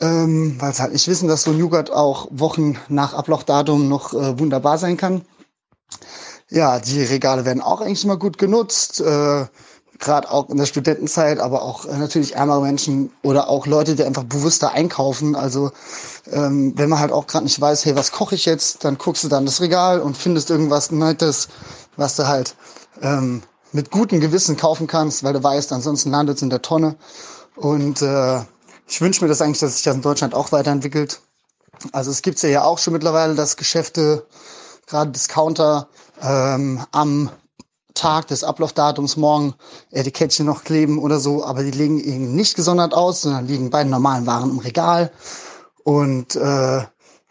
ähm, 0.00 0.56
weil 0.58 0.72
sie 0.74 0.82
halt 0.82 0.92
nicht 0.92 1.08
wissen, 1.08 1.28
dass 1.28 1.42
so 1.42 1.50
ein 1.50 1.58
Joghurt 1.58 1.92
auch 1.92 2.28
Wochen 2.30 2.78
nach 2.88 3.14
Ablaufdatum 3.14 3.88
noch 3.88 4.14
äh, 4.14 4.38
wunderbar 4.38 4.78
sein 4.78 4.96
kann. 4.96 5.22
Ja, 6.48 6.80
die 6.80 7.02
Regale 7.02 7.44
werden 7.44 7.62
auch 7.62 7.80
eigentlich 7.80 8.04
immer 8.04 8.18
gut 8.18 8.36
genutzt, 8.38 9.00
äh, 9.00 9.46
gerade 9.98 10.30
auch 10.30 10.50
in 10.50 10.58
der 10.58 10.66
Studentenzeit, 10.66 11.38
aber 11.38 11.62
auch 11.62 11.86
äh, 11.86 11.96
natürlich 11.96 12.34
ärmere 12.34 12.60
Menschen 12.60 13.10
oder 13.22 13.48
auch 13.48 13.66
Leute, 13.66 13.94
die 13.94 14.04
einfach 14.04 14.24
bewusster 14.24 14.72
einkaufen. 14.72 15.34
Also 15.34 15.70
ähm, 16.30 16.74
wenn 16.76 16.90
man 16.90 16.98
halt 16.98 17.12
auch 17.12 17.26
gerade 17.26 17.44
nicht 17.44 17.60
weiß, 17.60 17.84
hey, 17.84 17.96
was 17.96 18.12
koche 18.12 18.34
ich 18.34 18.44
jetzt, 18.44 18.84
dann 18.84 18.98
guckst 18.98 19.24
du 19.24 19.28
dann 19.28 19.46
das 19.46 19.60
Regal 19.60 20.00
und 20.00 20.16
findest 20.16 20.50
irgendwas 20.50 20.90
Nettes, 20.90 21.48
was 21.96 22.16
du 22.16 22.26
halt 22.26 22.54
ähm, 23.00 23.42
mit 23.72 23.90
gutem 23.90 24.20
Gewissen 24.20 24.56
kaufen 24.56 24.86
kannst, 24.86 25.24
weil 25.24 25.32
du 25.32 25.42
weißt, 25.42 25.72
ansonsten 25.72 26.10
landet 26.10 26.36
es 26.36 26.42
in 26.42 26.50
der 26.50 26.62
Tonne. 26.62 26.96
Und 27.56 28.02
äh, 28.02 28.40
ich 28.92 29.00
wünsche 29.00 29.24
mir 29.24 29.28
das 29.28 29.40
eigentlich, 29.40 29.60
dass 29.60 29.72
sich 29.76 29.84
das 29.84 29.94
in 29.96 30.02
Deutschland 30.02 30.34
auch 30.34 30.52
weiterentwickelt. 30.52 31.22
Also 31.92 32.10
es 32.10 32.20
gibt 32.20 32.42
ja 32.42 32.50
ja 32.50 32.64
auch 32.64 32.76
schon 32.76 32.92
mittlerweile, 32.92 33.34
dass 33.34 33.56
Geschäfte, 33.56 34.26
gerade 34.86 35.10
Discounter, 35.10 35.88
ähm, 36.20 36.84
am 36.92 37.30
Tag 37.94 38.26
des 38.26 38.44
Ablaufdatums 38.44 39.16
morgen 39.16 39.54
Etikettchen 39.92 40.44
noch 40.44 40.62
kleben 40.64 40.98
oder 40.98 41.20
so, 41.20 41.42
aber 41.42 41.62
die 41.62 41.70
liegen 41.70 42.00
eben 42.00 42.34
nicht 42.34 42.54
gesondert 42.54 42.92
aus, 42.92 43.22
sondern 43.22 43.46
liegen 43.46 43.70
bei 43.70 43.82
normalen 43.82 44.26
Waren 44.26 44.50
im 44.50 44.58
Regal. 44.58 45.10
Und 45.84 46.36
äh, 46.36 46.82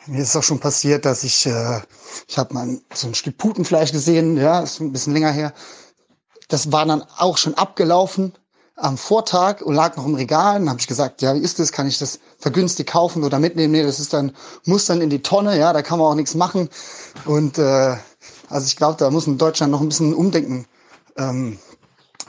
mir 0.08 0.22
ist 0.22 0.36
auch 0.36 0.44
schon 0.44 0.60
passiert, 0.60 1.06
dass 1.06 1.24
ich, 1.24 1.46
äh, 1.46 1.80
ich 2.28 2.40
habe 2.40 2.56
mal 2.56 2.80
so 2.92 3.06
ein 3.06 3.14
Stück 3.14 3.38
Putenfleisch 3.38 3.92
gesehen, 3.92 4.36
ja, 4.36 4.62
ist 4.62 4.80
ein 4.80 4.92
bisschen 4.92 5.14
länger 5.14 5.32
her. 5.32 5.54
Das 6.48 6.72
war 6.72 6.88
dann 6.88 7.04
auch 7.18 7.38
schon 7.38 7.54
abgelaufen 7.54 8.34
am 8.82 8.98
Vortag 8.98 9.62
und 9.62 9.76
lag 9.76 9.96
noch 9.96 10.06
im 10.06 10.16
Regal. 10.16 10.60
Dann 10.60 10.70
habe 10.70 10.80
ich 10.80 10.88
gesagt, 10.88 11.22
ja, 11.22 11.36
wie 11.36 11.40
ist 11.40 11.60
das? 11.60 11.72
Kann 11.72 11.88
ich 11.88 11.98
das 11.98 12.20
vergünstigt 12.40 12.90
kaufen 12.90 13.24
oder 13.24 13.40
mitnehmen? 13.40 13.72
Nee, 13.72 13.84
das 13.84 14.00
ist 14.00 14.14
dann, 14.14 14.34
muss 14.66 14.86
dann 14.86 15.02
in 15.02 15.10
die 15.10 15.22
Tonne, 15.22 15.58
ja, 15.58 15.74
da 15.74 15.82
kann 15.82 16.00
man 16.00 16.08
auch 16.08 16.16
nichts 16.16 16.36
machen. 16.36 16.70
Und 17.26 17.58
äh, 17.58 17.96
also 18.50 18.66
ich 18.66 18.76
glaube, 18.76 18.98
da 18.98 19.10
muss 19.10 19.28
in 19.28 19.38
Deutschland 19.38 19.72
noch 19.72 19.82
ein 19.82 19.90
bisschen 19.90 20.14
Umdenken 20.14 20.66
ähm, 21.18 21.60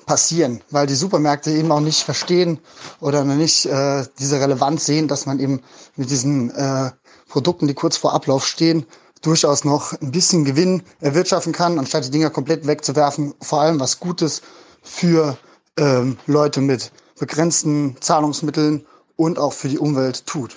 passieren, 0.06 0.62
weil 0.70 0.86
die 0.86 0.94
Supermärkte 0.94 1.51
eben 1.51 1.72
auch 1.72 1.81
nicht 1.81 2.02
verstehen 2.02 2.58
oder 3.01 3.24
noch 3.24 3.35
nicht 3.35 3.67
äh, 3.67 4.04
diese 4.18 4.40
Relevanz 4.40 4.85
sehen, 4.85 5.08
dass 5.08 5.26
man 5.26 5.40
eben 5.40 5.62
mit 5.97 6.10
diesen 6.10 6.51
äh, 6.51 6.90
Produkten, 7.28 7.67
die 7.67 7.74
kurz 7.74 7.97
vor 7.97 8.12
Ablauf 8.12 8.47
stehen, 8.47 8.86
durchaus 9.22 9.65
noch 9.65 9.92
ein 10.01 10.10
bisschen 10.10 10.44
Gewinn 10.44 10.83
erwirtschaften 11.01 11.52
kann, 11.52 11.78
anstatt 11.78 12.04
die 12.04 12.10
Dinger 12.10 12.31
komplett 12.31 12.67
wegzuwerfen. 12.67 13.35
Vor 13.40 13.60
allem 13.60 13.81
was 13.81 14.01
Gutes 14.01 14.42
für 14.83 15.38
ähm, 15.78 16.19
Leute 16.26 16.60
mit 16.60 16.92
begrenzten 17.19 17.97
Zahlungsmitteln 18.01 18.87
und 19.17 19.38
auch 19.38 19.53
für 19.53 19.69
die 19.69 19.78
Umwelt 19.78 20.26
tut. 20.26 20.56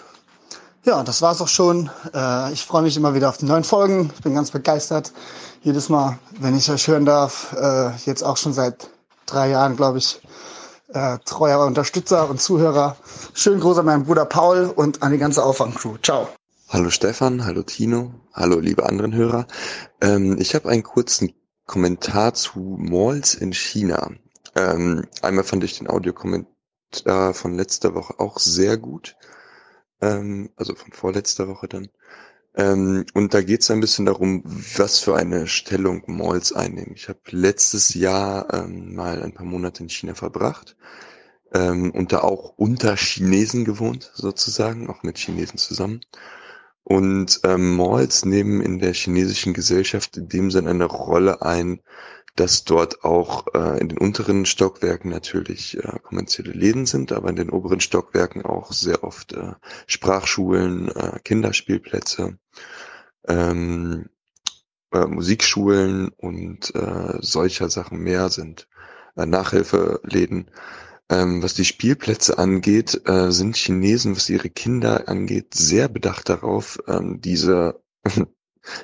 Ja, 0.83 1.03
das 1.03 1.21
war's 1.21 1.41
auch 1.41 1.47
schon. 1.47 1.89
Äh, 2.13 2.53
ich 2.53 2.63
freue 2.63 2.83
mich 2.83 2.95
immer 2.95 3.15
wieder 3.15 3.29
auf 3.29 3.37
die 3.37 3.45
neuen 3.45 3.63
Folgen. 3.63 4.11
Ich 4.15 4.21
bin 4.21 4.35
ganz 4.35 4.51
begeistert. 4.51 5.11
Jedes 5.61 5.89
Mal, 5.89 6.19
wenn 6.39 6.55
ich 6.55 6.69
euch 6.69 6.87
hören 6.87 7.05
darf, 7.05 7.55
äh, 7.59 7.95
jetzt 8.05 8.23
auch 8.23 8.37
schon 8.37 8.53
seit 8.53 8.89
drei 9.25 9.49
Jahren, 9.49 9.75
glaube 9.75 9.97
ich, 9.97 10.21
äh, 10.89 11.17
treuer 11.25 11.65
Unterstützer 11.65 12.29
und 12.29 12.39
Zuhörer. 12.39 12.97
Schönen 13.33 13.59
Gruß 13.59 13.79
an 13.79 13.85
meinen 13.85 14.05
Bruder 14.05 14.25
Paul 14.25 14.71
und 14.75 15.01
an 15.01 15.11
die 15.11 15.17
ganze 15.17 15.43
Auffangcrew. 15.43 15.97
Ciao. 16.03 16.29
Hallo 16.69 16.89
Stefan, 16.89 17.45
hallo 17.45 17.63
Tino, 17.63 18.11
hallo 18.33 18.59
liebe 18.59 18.85
anderen 18.85 19.13
Hörer. 19.13 19.47
Ähm, 20.01 20.37
ich 20.39 20.55
habe 20.55 20.69
einen 20.69 20.83
kurzen 20.83 21.33
Kommentar 21.65 22.33
zu 22.33 22.59
Malls 22.59 23.33
in 23.33 23.53
China. 23.53 24.11
Ähm, 24.55 25.07
einmal 25.21 25.43
fand 25.43 25.63
ich 25.63 25.77
den 25.77 25.89
Audiokommentar 25.89 27.33
von 27.33 27.55
letzter 27.55 27.93
Woche 27.93 28.19
auch 28.19 28.39
sehr 28.39 28.77
gut. 28.77 29.15
Ähm, 30.01 30.51
also 30.55 30.75
von 30.75 30.91
vorletzter 30.91 31.47
Woche 31.47 31.67
dann. 31.67 31.89
Ähm, 32.55 33.05
und 33.13 33.33
da 33.33 33.41
geht 33.41 33.61
es 33.61 33.71
ein 33.71 33.81
bisschen 33.81 34.05
darum, 34.05 34.43
was 34.45 34.99
für 34.99 35.15
eine 35.15 35.47
Stellung 35.47 36.03
Malls 36.07 36.53
einnehmen. 36.53 36.93
Ich 36.95 37.09
habe 37.09 37.19
letztes 37.31 37.93
Jahr 37.93 38.53
ähm, 38.53 38.95
mal 38.95 39.21
ein 39.23 39.33
paar 39.33 39.45
Monate 39.45 39.83
in 39.83 39.89
China 39.89 40.15
verbracht 40.15 40.77
ähm, 41.53 41.91
und 41.91 42.13
da 42.13 42.21
auch 42.21 42.53
unter 42.57 42.95
Chinesen 42.95 43.65
gewohnt, 43.65 44.11
sozusagen, 44.13 44.89
auch 44.89 45.03
mit 45.03 45.17
Chinesen 45.17 45.57
zusammen. 45.57 46.01
Und 46.83 47.41
ähm, 47.43 47.75
Malls 47.75 48.25
nehmen 48.25 48.61
in 48.61 48.79
der 48.79 48.93
chinesischen 48.93 49.53
Gesellschaft 49.53 50.17
in 50.17 50.29
dem 50.29 50.51
Sinne 50.51 50.69
eine 50.69 50.85
Rolle 50.85 51.41
ein, 51.41 51.81
dass 52.35 52.65
dort 52.65 53.03
auch 53.03 53.47
äh, 53.53 53.79
in 53.79 53.89
den 53.89 53.97
unteren 53.97 54.45
Stockwerken 54.45 55.09
natürlich 55.09 55.77
äh, 55.77 55.99
kommerzielle 56.03 56.51
Läden 56.51 56.85
sind, 56.85 57.11
aber 57.11 57.29
in 57.29 57.35
den 57.37 57.49
oberen 57.49 57.79
Stockwerken 57.79 58.45
auch 58.45 58.71
sehr 58.73 59.03
oft 59.03 59.33
äh, 59.33 59.53
Sprachschulen, 59.87 60.89
äh, 60.89 61.19
Kinderspielplätze, 61.23 62.37
ähm, 63.27 64.09
äh, 64.91 65.05
Musikschulen 65.05 66.09
und 66.09 66.75
äh, 66.75 67.17
solcher 67.21 67.69
Sachen 67.69 67.99
mehr 67.99 68.29
sind. 68.29 68.67
Äh, 69.15 69.25
Nachhilfeläden. 69.25 70.51
Ähm, 71.09 71.43
was 71.43 71.53
die 71.53 71.65
Spielplätze 71.65 72.37
angeht, 72.37 73.01
äh, 73.05 73.31
sind 73.31 73.55
Chinesen, 73.55 74.15
was 74.15 74.29
ihre 74.29 74.49
Kinder 74.49 75.07
angeht, 75.07 75.53
sehr 75.53 75.87
bedacht 75.87 76.29
darauf, 76.29 76.79
ähm, 76.87 77.21
diese 77.21 77.81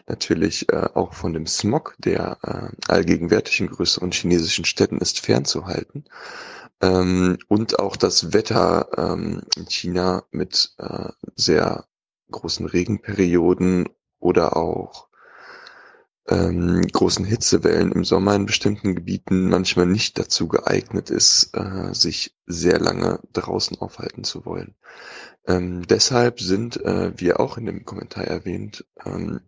natürlich 0.07 0.69
äh, 0.69 0.89
auch 0.93 1.13
von 1.13 1.33
dem 1.33 1.47
Smog, 1.47 1.95
der 1.99 2.37
äh, 2.43 2.91
allgegenwärtig 2.91 3.59
in 3.59 3.67
größeren 3.67 4.11
chinesischen 4.11 4.65
Städten 4.65 4.97
ist, 4.97 5.19
fernzuhalten. 5.19 6.05
Ähm, 6.81 7.37
und 7.47 7.79
auch 7.79 7.95
das 7.95 8.33
Wetter 8.33 8.89
ähm, 8.97 9.43
in 9.55 9.67
China 9.67 10.23
mit 10.31 10.73
äh, 10.77 11.09
sehr 11.35 11.85
großen 12.31 12.65
Regenperioden 12.65 13.89
oder 14.19 14.57
auch 14.57 15.07
ähm, 16.27 16.81
großen 16.81 17.25
Hitzewellen 17.25 17.91
im 17.91 18.03
Sommer 18.05 18.35
in 18.35 18.45
bestimmten 18.45 18.95
Gebieten 18.95 19.49
manchmal 19.49 19.85
nicht 19.85 20.17
dazu 20.17 20.47
geeignet 20.47 21.09
ist, 21.09 21.51
äh, 21.53 21.93
sich 21.93 22.35
sehr 22.45 22.79
lange 22.79 23.19
draußen 23.33 23.77
aufhalten 23.79 24.23
zu 24.23 24.45
wollen. 24.45 24.75
Ähm, 25.47 25.85
deshalb 25.87 26.39
sind, 26.39 26.77
äh, 26.77 27.11
wie 27.17 27.33
auch 27.33 27.57
in 27.57 27.65
dem 27.65 27.85
Kommentar 27.85 28.25
erwähnt, 28.25 28.85
ähm, 29.05 29.41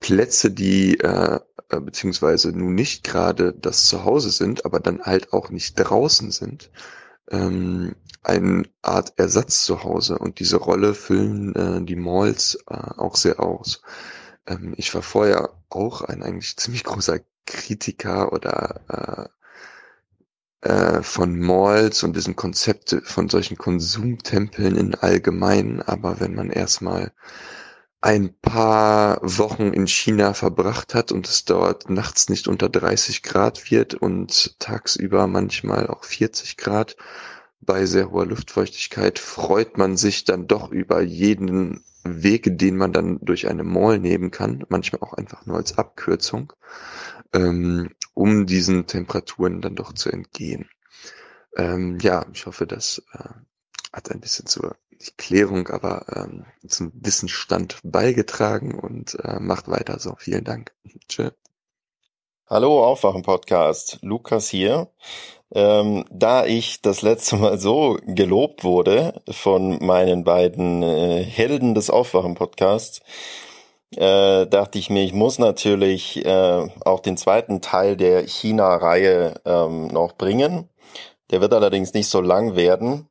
Plätze, 0.00 0.50
die 0.50 0.98
äh, 1.00 1.40
äh, 1.70 1.80
beziehungsweise 1.80 2.50
nun 2.50 2.74
nicht 2.74 3.04
gerade 3.04 3.52
das 3.54 3.86
Zuhause 3.86 4.30
sind, 4.30 4.64
aber 4.64 4.80
dann 4.80 5.02
halt 5.02 5.32
auch 5.32 5.50
nicht 5.50 5.74
draußen 5.74 6.30
sind, 6.30 6.70
ähm, 7.30 7.94
eine 8.22 8.64
Art 8.82 9.14
Ersatz 9.18 9.64
zu 9.64 9.84
Hause. 9.84 10.18
Und 10.18 10.40
diese 10.40 10.56
Rolle 10.56 10.94
füllen 10.94 11.54
äh, 11.54 11.84
die 11.84 11.96
Malls 11.96 12.58
äh, 12.68 12.74
auch 12.74 13.16
sehr 13.16 13.40
aus. 13.40 13.82
Ähm, 14.46 14.74
ich 14.76 14.94
war 14.94 15.02
vorher 15.02 15.50
auch 15.70 16.02
ein 16.02 16.22
eigentlich 16.22 16.56
ziemlich 16.56 16.84
großer 16.84 17.20
Kritiker 17.46 18.32
oder 18.32 19.30
äh, 20.62 20.68
äh, 20.68 21.02
von 21.02 21.38
Malls 21.38 22.02
und 22.02 22.16
diesen 22.16 22.36
Konzepte 22.36 23.00
von 23.02 23.28
solchen 23.28 23.56
Konsumtempeln 23.56 24.76
in 24.76 24.94
allgemein. 24.94 25.82
Aber 25.82 26.20
wenn 26.20 26.34
man 26.34 26.50
erstmal 26.50 27.12
ein 28.00 28.34
paar 28.40 29.18
Wochen 29.22 29.72
in 29.72 29.86
China 29.86 30.32
verbracht 30.32 30.94
hat 30.94 31.12
und 31.12 31.28
es 31.28 31.44
dort 31.44 31.90
nachts 31.90 32.28
nicht 32.28 32.48
unter 32.48 32.68
30 32.68 33.22
Grad 33.22 33.70
wird 33.70 33.94
und 33.94 34.58
tagsüber 34.58 35.26
manchmal 35.26 35.86
auch 35.86 36.04
40 36.04 36.56
Grad 36.56 36.96
bei 37.60 37.84
sehr 37.84 38.10
hoher 38.10 38.26
Luftfeuchtigkeit, 38.26 39.18
freut 39.18 39.76
man 39.76 39.98
sich 39.98 40.24
dann 40.24 40.46
doch 40.46 40.70
über 40.70 41.02
jeden 41.02 41.84
Weg, 42.04 42.58
den 42.58 42.78
man 42.78 42.94
dann 42.94 43.18
durch 43.20 43.48
eine 43.48 43.64
Mall 43.64 43.98
nehmen 43.98 44.30
kann, 44.30 44.64
manchmal 44.70 45.02
auch 45.02 45.12
einfach 45.12 45.44
nur 45.44 45.56
als 45.56 45.76
Abkürzung, 45.76 46.54
ähm, 47.34 47.90
um 48.14 48.46
diesen 48.46 48.86
Temperaturen 48.86 49.60
dann 49.60 49.76
doch 49.76 49.92
zu 49.92 50.10
entgehen. 50.10 50.70
Ähm, 51.56 51.98
ja, 52.00 52.24
ich 52.32 52.46
hoffe, 52.46 52.66
das 52.66 53.02
äh, 53.12 53.28
hat 53.92 54.10
ein 54.10 54.20
bisschen 54.20 54.46
zur 54.46 54.76
nicht 55.00 55.16
Klärung, 55.16 55.68
aber 55.68 56.04
ähm, 56.14 56.44
zum 56.68 56.92
Wissensstand 56.94 57.78
beigetragen 57.82 58.78
und 58.78 59.14
äh, 59.24 59.40
macht 59.40 59.68
weiter 59.68 59.98
so. 59.98 60.14
Vielen 60.18 60.44
Dank. 60.44 60.72
Tschö. 61.08 61.30
Hallo 62.46 62.84
Aufwachen-Podcast, 62.84 63.98
Lukas 64.02 64.48
hier. 64.48 64.88
Ähm, 65.52 66.04
da 66.10 66.44
ich 66.44 66.82
das 66.82 67.02
letzte 67.02 67.36
Mal 67.36 67.58
so 67.58 67.98
gelobt 68.06 68.62
wurde 68.62 69.22
von 69.30 69.84
meinen 69.84 70.24
beiden 70.24 70.82
äh, 70.82 71.24
Helden 71.24 71.74
des 71.74 71.90
Aufwachen-Podcasts, 71.90 73.00
äh, 73.96 74.46
dachte 74.46 74.78
ich 74.78 74.90
mir, 74.90 75.02
ich 75.02 75.12
muss 75.12 75.38
natürlich 75.38 76.24
äh, 76.24 76.68
auch 76.84 77.00
den 77.00 77.16
zweiten 77.16 77.60
Teil 77.60 77.96
der 77.96 78.26
China-Reihe 78.26 79.40
ähm, 79.44 79.88
noch 79.88 80.12
bringen. 80.12 80.68
Der 81.30 81.40
wird 81.40 81.54
allerdings 81.54 81.94
nicht 81.94 82.08
so 82.08 82.20
lang 82.20 82.54
werden, 82.54 83.08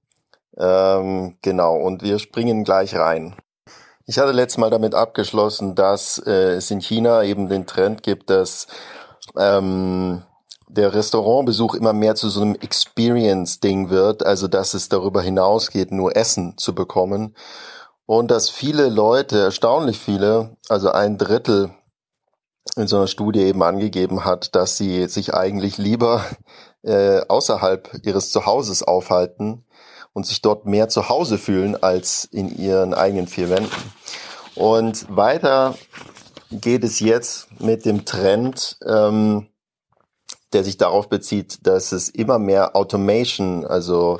ähm, 0.60 1.38
genau, 1.42 1.76
und 1.78 2.04
wir 2.04 2.20
springen 2.20 2.64
gleich 2.64 2.96
rein. 2.96 3.36
Ich 4.06 4.18
hatte 4.18 4.32
letztes 4.32 4.58
Mal 4.58 4.70
damit 4.70 4.96
abgeschlossen, 4.96 5.76
dass 5.76 6.18
äh, 6.26 6.56
es 6.56 6.72
in 6.72 6.82
China 6.82 7.24
eben 7.24 7.48
den 7.48 7.68
Trend 7.68 8.04
gibt, 8.04 8.30
dass 8.30 8.68
ähm, 9.38 10.24
der 10.68 10.94
Restaurantbesuch 10.94 11.76
immer 11.76 11.94
mehr 11.94 12.16
zu 12.16 12.30
so 12.30 12.42
einem 12.42 12.56
Experience-Ding 12.56 13.90
wird, 13.90 14.26
also 14.26 14.48
dass 14.48 14.74
es 14.74 14.90
darüber 14.90 15.22
hinausgeht, 15.22 15.92
nur 15.92 16.16
Essen 16.16 16.58
zu 16.58 16.76
bekommen. 16.76 17.36
Und 18.06 18.32
dass 18.32 18.50
viele 18.50 18.90
Leute, 18.90 19.40
erstaunlich 19.40 20.00
viele, 20.00 20.58
also 20.70 20.92
ein 20.92 21.18
Drittel 21.18 21.72
in 22.76 22.88
so 22.88 22.98
einer 22.98 23.08
Studie 23.08 23.42
eben 23.42 23.62
angegeben 23.64 24.26
hat, 24.26 24.56
dass 24.56 24.78
sie 24.78 25.08
sich 25.08 25.34
eigentlich 25.34 25.78
lieber 25.78 26.24
äh, 26.84 27.22
außerhalb 27.28 28.00
ihres 28.04 28.32
Zuhauses 28.32 28.84
aufhalten, 28.84 29.66
und 30.14 30.26
sich 30.26 30.42
dort 30.42 30.66
mehr 30.66 30.90
zu 30.90 31.10
Hause 31.10 31.38
fühlen 31.38 31.82
als 31.82 32.26
in 32.26 32.50
ihren 32.56 32.94
eigenen 32.94 33.28
vier 33.28 33.50
Wänden. 33.50 33.72
Und 34.56 35.06
weiter 35.16 35.76
geht 36.52 36.84
es 36.84 37.00
jetzt 37.00 37.48
mit 37.62 37.86
dem 37.86 38.06
Trend, 38.06 38.78
ähm, 38.86 39.48
der 40.54 40.64
sich 40.64 40.78
darauf 40.78 41.10
bezieht, 41.10 41.66
dass 41.68 41.92
es 41.92 42.10
immer 42.10 42.40
mehr 42.40 42.76
Automation, 42.76 43.66
also 43.66 44.20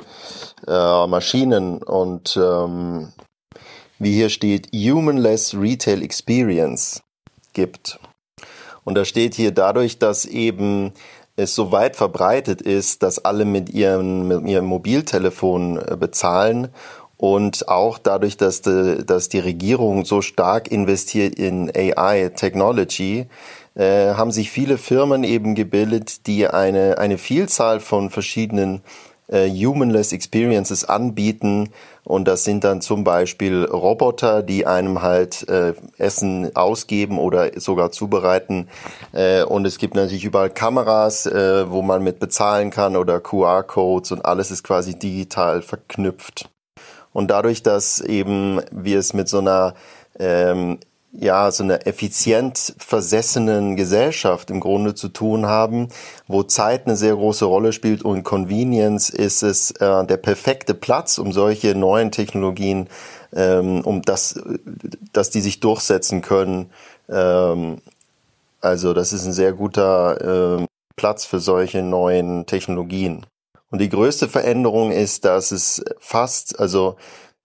äh, 0.66 1.06
Maschinen 1.06 1.82
und 1.82 2.36
ähm, 2.36 3.12
wie 3.98 4.14
hier 4.14 4.30
steht, 4.30 4.68
Humanless 4.72 5.54
Retail 5.54 6.02
Experience 6.02 7.02
gibt. 7.52 7.98
Und 8.84 8.94
da 8.94 9.04
steht 9.04 9.34
hier 9.34 9.52
dadurch, 9.52 9.98
dass 9.98 10.24
eben 10.24 10.92
es 11.40 11.54
so 11.54 11.72
weit 11.72 11.96
verbreitet 11.96 12.62
ist, 12.62 13.02
dass 13.02 13.24
alle 13.24 13.44
mit 13.44 13.70
ihrem, 13.70 14.28
mit 14.28 14.46
ihrem 14.46 14.66
Mobiltelefon 14.66 15.78
äh, 15.78 15.96
bezahlen 15.96 16.68
Und 17.16 17.68
auch 17.68 17.98
dadurch, 17.98 18.38
dass 18.38 18.62
die, 18.62 19.04
dass 19.04 19.28
die 19.28 19.40
Regierung 19.40 20.06
so 20.06 20.22
stark 20.22 20.68
investiert 20.72 21.34
in 21.34 21.70
AI 21.74 22.30
Technology, 22.34 23.26
äh, 23.74 24.14
haben 24.14 24.30
sich 24.30 24.50
viele 24.50 24.78
Firmen 24.78 25.22
eben 25.22 25.54
gebildet, 25.54 26.26
die 26.26 26.48
eine, 26.48 26.96
eine 26.96 27.18
Vielzahl 27.18 27.80
von 27.80 28.08
verschiedenen 28.08 28.80
äh, 29.28 29.50
Humanless 29.50 30.12
Experiences 30.12 30.84
anbieten. 30.86 31.68
Und 32.04 32.26
das 32.26 32.44
sind 32.44 32.64
dann 32.64 32.80
zum 32.80 33.04
Beispiel 33.04 33.64
Roboter, 33.64 34.42
die 34.42 34.66
einem 34.66 35.02
halt 35.02 35.48
äh, 35.48 35.74
Essen 35.98 36.54
ausgeben 36.56 37.18
oder 37.18 37.60
sogar 37.60 37.92
zubereiten. 37.92 38.68
Äh, 39.12 39.42
und 39.44 39.66
es 39.66 39.78
gibt 39.78 39.94
natürlich 39.94 40.24
überall 40.24 40.50
Kameras, 40.50 41.26
äh, 41.26 41.70
wo 41.70 41.82
man 41.82 42.02
mit 42.02 42.18
bezahlen 42.18 42.70
kann 42.70 42.96
oder 42.96 43.20
QR-Codes 43.20 44.12
und 44.12 44.24
alles 44.24 44.50
ist 44.50 44.64
quasi 44.64 44.98
digital 44.98 45.62
verknüpft. 45.62 46.48
Und 47.12 47.30
dadurch, 47.30 47.62
dass 47.62 48.00
eben 48.00 48.60
wir 48.70 48.98
es 48.98 49.14
mit 49.14 49.28
so 49.28 49.38
einer 49.38 49.74
ähm, 50.18 50.78
ja, 51.12 51.50
so 51.50 51.64
einer 51.64 51.86
effizient 51.86 52.74
versessenen 52.78 53.76
Gesellschaft 53.76 54.50
im 54.50 54.60
Grunde 54.60 54.94
zu 54.94 55.08
tun 55.08 55.46
haben, 55.46 55.88
wo 56.28 56.44
Zeit 56.44 56.86
eine 56.86 56.96
sehr 56.96 57.14
große 57.14 57.44
Rolle 57.44 57.72
spielt 57.72 58.04
und 58.04 58.22
Convenience 58.22 59.10
ist 59.10 59.42
es 59.42 59.72
äh, 59.72 60.06
der 60.06 60.18
perfekte 60.18 60.72
Platz, 60.74 61.18
um 61.18 61.32
solche 61.32 61.74
neuen 61.74 62.12
Technologien, 62.12 62.88
ähm, 63.34 63.80
um 63.84 64.02
das, 64.02 64.40
dass 65.12 65.30
die 65.30 65.40
sich 65.40 65.58
durchsetzen 65.58 66.22
können. 66.22 66.70
Ähm, 67.08 67.78
also 68.60 68.94
das 68.94 69.12
ist 69.12 69.26
ein 69.26 69.32
sehr 69.32 69.52
guter 69.52 70.60
äh, 70.60 70.66
Platz 70.94 71.24
für 71.24 71.40
solche 71.40 71.82
neuen 71.82 72.46
Technologien. 72.46 73.26
Und 73.70 73.80
die 73.80 73.88
größte 73.88 74.28
Veränderung 74.28 74.92
ist, 74.92 75.24
dass 75.24 75.50
es 75.50 75.82
fast, 75.98 76.58
also 76.58 76.96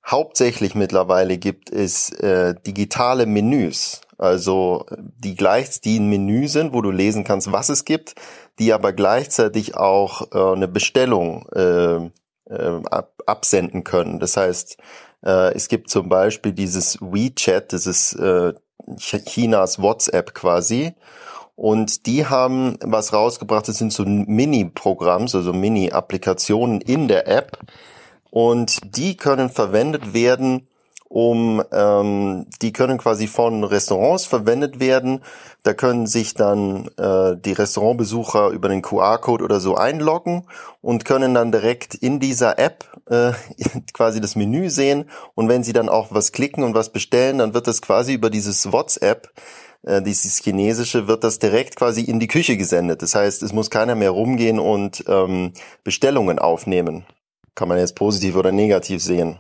hauptsächlich 0.06 0.76
mittlerweile 0.76 1.38
gibt 1.38 1.70
es 1.72 2.10
äh, 2.12 2.56
digitale 2.66 3.26
Menüs, 3.26 4.02
also 4.18 4.86
die 4.98 5.36
gleich 5.36 5.82
die 5.82 6.00
ein 6.00 6.10
Menü 6.10 6.48
sind, 6.48 6.74
wo 6.74 6.82
du 6.82 6.92
lesen 6.92 7.24
kannst, 7.24 7.52
was 7.52 7.70
es 7.70 7.86
gibt, 7.86 8.16
die 8.60 8.72
aber 8.72 8.94
gleichzeitig 8.94 9.76
auch 9.76 10.32
äh, 10.34 10.54
eine 10.54 10.68
Bestellung 10.68 11.48
äh, 11.50 12.10
äh, 12.50 12.82
ab, 12.90 13.22
absenden 13.26 13.84
können. 13.84 14.20
Das 14.20 14.38
heißt, 14.38 14.78
äh, 15.24 15.54
es 15.54 15.68
gibt 15.68 15.90
zum 15.90 16.10
Beispiel 16.10 16.54
dieses 16.54 17.00
WeChat, 17.02 17.74
das 17.74 17.88
ist 17.88 18.14
äh, 18.14 18.54
Chinas 18.98 19.82
WhatsApp 19.82 20.34
quasi. 20.34 20.94
Und 21.56 22.06
die 22.06 22.26
haben 22.26 22.78
was 22.82 23.14
rausgebracht, 23.14 23.68
das 23.68 23.78
sind 23.78 23.94
so 23.94 24.04
Mini-Programms, 24.06 25.36
also 25.36 25.54
Mini-Applikationen 25.54 26.82
in 26.82 27.08
der 27.08 27.28
App, 27.28 27.58
und 28.30 28.80
die 28.98 29.18
können 29.18 29.50
verwendet 29.50 30.14
werden, 30.14 30.68
um 31.08 31.64
ähm, 31.72 32.48
die 32.62 32.74
können 32.74 32.98
quasi 32.98 33.28
von 33.28 33.64
Restaurants 33.64 34.26
verwendet 34.26 34.80
werden. 34.80 35.22
Da 35.64 35.74
können 35.74 36.08
sich 36.08 36.34
dann 36.34 36.90
äh, 36.98 37.38
die 37.38 37.54
Restaurantbesucher 37.54 38.50
über 38.50 38.70
den 38.70 38.82
QR-Code 38.82 39.44
oder 39.44 39.60
so 39.60 39.76
einloggen 39.76 40.46
und 40.82 41.06
können 41.06 41.34
dann 41.34 41.52
direkt 41.52 41.96
in 41.96 42.20
dieser 42.20 42.60
App 42.60 42.86
äh, 43.10 43.32
quasi 43.94 44.20
das 44.20 44.36
Menü 44.36 44.70
sehen. 44.70 45.10
Und 45.36 45.48
wenn 45.48 45.64
sie 45.64 45.74
dann 45.74 45.90
auch 45.90 46.08
was 46.10 46.32
klicken 46.32 46.64
und 46.64 46.76
was 46.76 46.92
bestellen, 46.92 47.38
dann 47.38 47.54
wird 47.54 47.68
das 47.68 47.82
quasi 47.82 48.14
über 48.14 48.30
dieses 48.30 48.72
WhatsApp 48.72 49.32
äh, 49.84 50.02
dieses 50.02 50.44
Chinesische 50.44 51.08
wird 51.08 51.24
das 51.24 51.40
direkt 51.40 51.76
quasi 51.76 52.02
in 52.02 52.20
die 52.20 52.28
Küche 52.28 52.58
gesendet. 52.58 53.02
Das 53.02 53.16
heißt, 53.16 53.44
es 53.44 53.54
muss 53.54 53.70
keiner 53.70 53.96
mehr 53.96 54.10
rumgehen 54.10 54.60
und 54.60 55.04
ähm, 55.08 55.54
Bestellungen 55.84 56.40
aufnehmen 56.40 57.06
kann 57.56 57.68
man 57.68 57.78
jetzt 57.78 57.96
positiv 57.96 58.36
oder 58.36 58.52
negativ 58.52 59.02
sehen. 59.02 59.40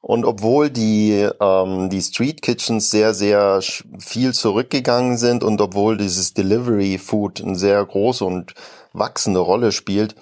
Und 0.00 0.24
obwohl 0.24 0.68
die, 0.68 1.28
ähm, 1.40 1.88
die 1.88 2.02
Street 2.02 2.42
Kitchens 2.42 2.90
sehr, 2.90 3.14
sehr 3.14 3.60
viel 4.00 4.34
zurückgegangen 4.34 5.16
sind 5.16 5.44
und 5.44 5.60
obwohl 5.60 5.96
dieses 5.96 6.34
Delivery 6.34 6.98
Food 6.98 7.40
eine 7.40 7.54
sehr 7.54 7.84
große 7.84 8.24
und 8.24 8.54
wachsende 8.92 9.38
Rolle 9.38 9.70
spielt, 9.70 10.16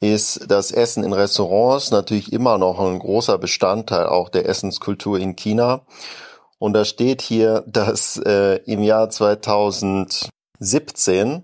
ist 0.00 0.48
das 0.48 0.70
Essen 0.70 1.02
in 1.02 1.12
Restaurants 1.12 1.90
natürlich 1.90 2.32
immer 2.32 2.58
noch 2.58 2.78
ein 2.78 3.00
großer 3.00 3.38
Bestandteil 3.38 4.06
auch 4.06 4.28
der 4.28 4.48
Essenskultur 4.48 5.18
in 5.18 5.34
China. 5.34 5.84
Und 6.58 6.74
da 6.74 6.84
steht 6.84 7.20
hier, 7.20 7.64
dass 7.66 8.16
äh, 8.18 8.60
im 8.66 8.84
Jahr 8.84 9.10
2017 9.10 11.42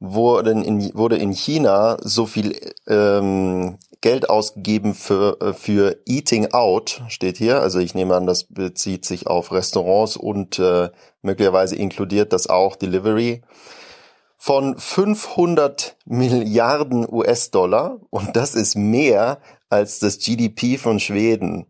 wurden 0.00 0.64
in, 0.64 0.92
wurde 0.94 1.16
in 1.16 1.30
China 1.30 1.98
so 2.00 2.26
viel 2.26 2.58
ähm, 2.88 3.78
Geld 4.02 4.28
ausgegeben 4.28 4.94
für, 4.94 5.40
äh, 5.40 5.52
für 5.54 5.96
Eating 6.06 6.52
Out, 6.52 7.02
steht 7.08 7.38
hier. 7.38 7.62
Also 7.62 7.78
ich 7.78 7.94
nehme 7.94 8.14
an, 8.14 8.26
das 8.26 8.44
bezieht 8.44 9.06
sich 9.06 9.26
auf 9.26 9.50
Restaurants 9.52 10.16
und 10.16 10.58
äh, 10.58 10.90
möglicherweise 11.22 11.76
inkludiert 11.76 12.34
das 12.34 12.48
auch 12.48 12.76
Delivery 12.76 13.42
von 14.36 14.76
500 14.76 15.96
Milliarden 16.04 17.06
US-Dollar 17.08 18.00
und 18.10 18.34
das 18.36 18.56
ist 18.56 18.74
mehr 18.74 19.38
als 19.70 20.00
das 20.00 20.18
GDP 20.18 20.78
von 20.78 20.98
Schweden. 20.98 21.66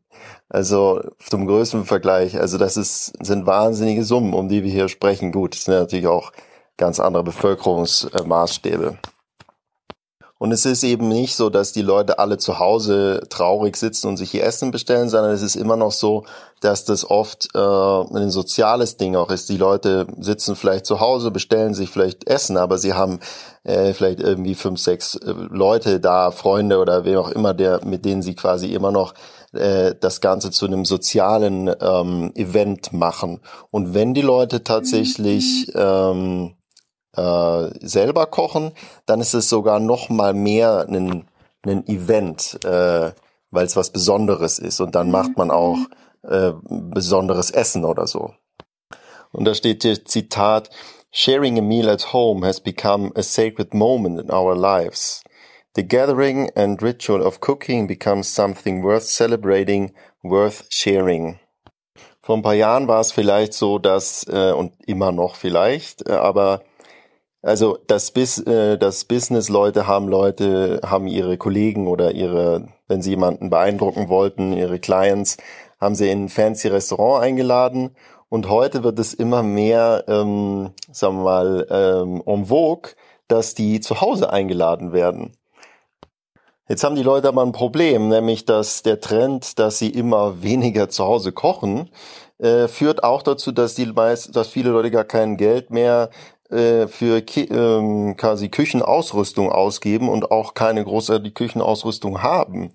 Also 0.48 1.02
zum 1.18 1.46
größten 1.46 1.84
Vergleich. 1.84 2.38
Also 2.38 2.56
das 2.56 2.78
ist, 2.78 3.12
sind 3.24 3.46
wahnsinnige 3.46 4.04
Summen, 4.04 4.32
um 4.32 4.48
die 4.48 4.64
wir 4.64 4.70
hier 4.70 4.88
sprechen. 4.88 5.32
Gut, 5.32 5.54
das 5.54 5.64
sind 5.64 5.74
natürlich 5.74 6.06
auch 6.06 6.32
ganz 6.78 6.98
andere 6.98 7.24
Bevölkerungsmaßstäbe. 7.24 8.98
Und 10.42 10.50
es 10.50 10.66
ist 10.66 10.82
eben 10.82 11.06
nicht 11.06 11.36
so, 11.36 11.50
dass 11.50 11.70
die 11.70 11.82
Leute 11.82 12.18
alle 12.18 12.36
zu 12.36 12.58
Hause 12.58 13.20
traurig 13.30 13.76
sitzen 13.76 14.08
und 14.08 14.16
sich 14.16 14.34
ihr 14.34 14.42
Essen 14.42 14.72
bestellen, 14.72 15.08
sondern 15.08 15.30
es 15.30 15.40
ist 15.40 15.54
immer 15.54 15.76
noch 15.76 15.92
so, 15.92 16.24
dass 16.58 16.84
das 16.84 17.08
oft 17.08 17.50
äh, 17.54 17.58
ein 17.60 18.28
soziales 18.28 18.96
Ding 18.96 19.14
auch 19.14 19.30
ist. 19.30 19.48
Die 19.50 19.56
Leute 19.56 20.08
sitzen 20.18 20.56
vielleicht 20.56 20.84
zu 20.84 20.98
Hause, 20.98 21.30
bestellen 21.30 21.74
sich 21.74 21.90
vielleicht 21.90 22.26
Essen, 22.26 22.56
aber 22.56 22.78
sie 22.78 22.92
haben 22.92 23.20
äh, 23.62 23.92
vielleicht 23.92 24.18
irgendwie 24.18 24.56
fünf, 24.56 24.80
sechs 24.80 25.14
äh, 25.14 25.30
Leute 25.30 26.00
da, 26.00 26.32
Freunde 26.32 26.80
oder 26.80 27.04
wer 27.04 27.20
auch 27.20 27.30
immer, 27.30 27.54
der 27.54 27.84
mit 27.84 28.04
denen 28.04 28.22
sie 28.22 28.34
quasi 28.34 28.74
immer 28.74 28.90
noch 28.90 29.14
äh, 29.52 29.94
das 30.00 30.20
Ganze 30.20 30.50
zu 30.50 30.66
einem 30.66 30.84
sozialen 30.84 31.70
ähm, 31.80 32.32
Event 32.34 32.92
machen. 32.92 33.38
Und 33.70 33.94
wenn 33.94 34.12
die 34.12 34.22
Leute 34.22 34.64
tatsächlich 34.64 35.70
ähm, 35.76 36.56
äh, 37.16 37.70
selber 37.80 38.26
kochen, 38.26 38.72
dann 39.06 39.20
ist 39.20 39.34
es 39.34 39.48
sogar 39.48 39.80
noch 39.80 40.08
mal 40.08 40.34
mehr 40.34 40.86
ein, 40.88 41.28
ein 41.64 41.86
Event, 41.86 42.58
äh, 42.64 43.12
weil 43.50 43.66
es 43.66 43.76
was 43.76 43.90
Besonderes 43.90 44.58
ist 44.58 44.80
und 44.80 44.94
dann 44.94 45.10
macht 45.10 45.36
man 45.36 45.50
auch 45.50 45.78
äh, 46.22 46.52
besonderes 46.62 47.50
Essen 47.50 47.84
oder 47.84 48.06
so. 48.06 48.32
Und 49.32 49.44
da 49.44 49.54
steht 49.54 49.82
hier 49.82 50.04
Zitat, 50.04 50.70
Sharing 51.10 51.58
a 51.58 51.62
meal 51.62 51.90
at 51.90 52.14
home 52.14 52.42
has 52.46 52.58
become 52.58 53.12
a 53.14 53.22
sacred 53.22 53.74
moment 53.74 54.18
in 54.18 54.30
our 54.30 54.56
lives. 54.56 55.22
The 55.74 55.86
gathering 55.86 56.50
and 56.54 56.82
ritual 56.82 57.22
of 57.22 57.40
cooking 57.40 57.86
becomes 57.86 58.28
something 58.28 58.82
worth 58.82 59.04
celebrating, 59.04 59.92
worth 60.22 60.64
sharing. 60.70 61.38
Vor 62.22 62.36
ein 62.36 62.42
paar 62.42 62.54
Jahren 62.54 62.88
war 62.88 63.00
es 63.00 63.12
vielleicht 63.12 63.52
so, 63.52 63.78
dass, 63.78 64.26
äh, 64.28 64.52
und 64.52 64.72
immer 64.86 65.12
noch 65.12 65.34
vielleicht, 65.34 66.08
äh, 66.08 66.12
aber 66.12 66.62
also 67.42 67.78
das, 67.88 68.12
Bis, 68.12 68.38
äh, 68.38 68.78
das 68.78 69.04
Business-Leute 69.04 69.86
haben 69.86 70.08
Leute, 70.08 70.80
haben 70.84 71.08
ihre 71.08 71.36
Kollegen 71.36 71.88
oder 71.88 72.12
ihre, 72.12 72.68
wenn 72.86 73.02
sie 73.02 73.10
jemanden 73.10 73.50
beeindrucken 73.50 74.08
wollten, 74.08 74.52
ihre 74.52 74.78
Clients, 74.78 75.36
haben 75.80 75.96
sie 75.96 76.08
in 76.08 76.24
ein 76.24 76.28
fancy 76.28 76.68
Restaurant 76.68 77.24
eingeladen. 77.24 77.96
Und 78.28 78.48
heute 78.48 78.84
wird 78.84 78.98
es 78.98 79.12
immer 79.12 79.42
mehr, 79.42 80.04
ähm, 80.06 80.70
sagen 80.92 81.18
wir 81.18 81.24
mal, 81.24 81.66
ähm, 81.68 82.22
en 82.24 82.46
vogue, 82.46 82.92
dass 83.26 83.54
die 83.54 83.80
zu 83.80 84.00
Hause 84.00 84.32
eingeladen 84.32 84.92
werden. 84.92 85.36
Jetzt 86.68 86.84
haben 86.84 86.94
die 86.94 87.02
Leute 87.02 87.28
aber 87.28 87.42
ein 87.42 87.52
Problem, 87.52 88.08
nämlich 88.08 88.44
dass 88.44 88.82
der 88.82 89.00
Trend, 89.00 89.58
dass 89.58 89.78
sie 89.78 89.90
immer 89.90 90.42
weniger 90.42 90.88
zu 90.88 91.04
Hause 91.04 91.32
kochen, 91.32 91.90
äh, 92.38 92.68
führt 92.68 93.04
auch 93.04 93.22
dazu, 93.22 93.52
dass 93.52 93.74
die 93.74 93.86
meist, 93.86 94.34
dass 94.36 94.48
viele 94.48 94.70
Leute 94.70 94.90
gar 94.90 95.04
kein 95.04 95.36
Geld 95.36 95.70
mehr 95.70 96.10
äh, 96.52 96.86
für 96.88 97.22
ähm, 97.36 98.16
quasi 98.16 98.48
Küchenausrüstung 98.48 99.50
ausgeben 99.50 100.08
und 100.08 100.30
auch 100.30 100.54
keine 100.54 100.84
große 100.84 101.20
Küchenausrüstung 101.32 102.22
haben. 102.22 102.72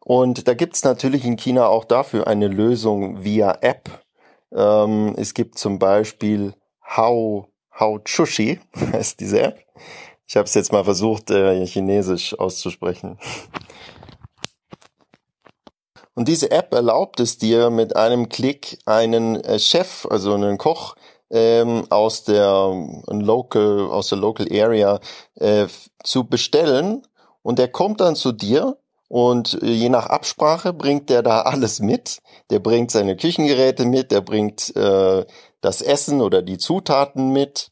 Und 0.00 0.48
da 0.48 0.54
gibt's 0.54 0.84
natürlich 0.84 1.24
in 1.24 1.36
China 1.36 1.66
auch 1.66 1.84
dafür 1.84 2.26
eine 2.26 2.48
Lösung 2.48 3.24
via 3.24 3.58
App. 3.60 3.88
Ähm, 4.52 5.14
es 5.16 5.34
gibt 5.34 5.58
zum 5.58 5.78
Beispiel 5.78 6.54
How, 6.96 7.46
How 7.78 8.02
Chushi, 8.04 8.60
heißt 8.92 9.20
diese 9.20 9.42
App. 9.42 9.64
Ich 10.26 10.36
habe 10.36 10.44
es 10.44 10.54
jetzt 10.54 10.72
mal 10.72 10.84
versucht, 10.84 11.30
äh, 11.30 11.64
chinesisch 11.66 12.38
auszusprechen. 12.38 13.18
Und 16.14 16.26
diese 16.26 16.50
App 16.50 16.74
erlaubt 16.74 17.20
es 17.20 17.38
dir 17.38 17.70
mit 17.70 17.94
einem 17.94 18.28
Klick 18.28 18.78
einen 18.86 19.36
äh, 19.36 19.58
Chef, 19.58 20.04
also 20.10 20.34
einen 20.34 20.58
Koch, 20.58 20.96
ähm, 21.30 21.86
aus 21.90 22.24
der 22.24 22.72
local 23.08 23.90
aus 23.90 24.08
der 24.08 24.18
local 24.18 24.46
area 24.50 25.00
äh, 25.36 25.66
zu 26.02 26.24
bestellen 26.24 27.02
und 27.42 27.58
der 27.58 27.68
kommt 27.68 28.00
dann 28.00 28.16
zu 28.16 28.32
dir 28.32 28.78
Und 29.08 29.60
äh, 29.62 29.70
je 29.70 29.88
nach 29.88 30.06
Absprache 30.06 30.72
bringt 30.72 31.10
der 31.10 31.22
da 31.22 31.42
alles 31.42 31.80
mit. 31.80 32.20
Der 32.50 32.60
bringt 32.60 32.90
seine 32.90 33.16
Küchengeräte 33.16 33.84
mit, 33.86 34.10
der 34.12 34.20
bringt 34.20 34.74
äh, 34.76 35.24
das 35.60 35.82
Essen 35.82 36.20
oder 36.20 36.42
die 36.42 36.58
Zutaten 36.58 37.32
mit. 37.32 37.70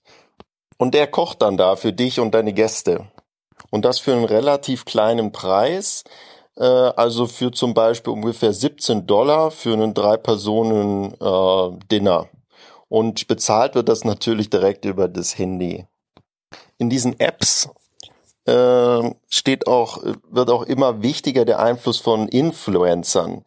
Und 0.79 0.95
der 0.95 1.07
kocht 1.07 1.43
dann 1.43 1.57
da 1.57 1.77
für 1.77 1.93
dich 1.93 2.21
und 2.21 2.35
deine 2.35 2.53
Gäste. 2.53 3.07
Und 3.71 3.85
das 3.85 3.99
für 3.99 4.13
einen 4.13 4.25
relativ 4.25 4.85
kleinen 4.85 5.33
Preis. 5.33 6.05
Äh, 6.57 6.65
also 6.65 7.27
für 7.27 7.51
zum 7.53 7.75
Beispiel 7.75 8.13
ungefähr 8.13 8.53
17 8.53 9.07
Dollar 9.07 9.51
für 9.51 9.73
einen 9.75 9.95
Drei-Personen-Dinner. 9.95 12.29
Und 12.89 13.27
bezahlt 13.29 13.75
wird 13.75 13.89
das 13.89 14.05
natürlich 14.05 14.51
direkt 14.51 14.85
über 14.85 15.09
das 15.09 15.39
Handy. 15.39 15.87
In 16.79 16.91
diesen 16.91 17.19
Apps 17.19 17.69
äh, 18.47 19.11
steht 19.29 19.67
auch, 19.67 20.03
wird 20.31 20.51
auch 20.51 20.63
immer 20.63 21.03
wichtiger 21.03 21.45
der 21.45 21.59
Einfluss 21.59 21.99
von 21.99 22.29
Influencern. 22.29 23.45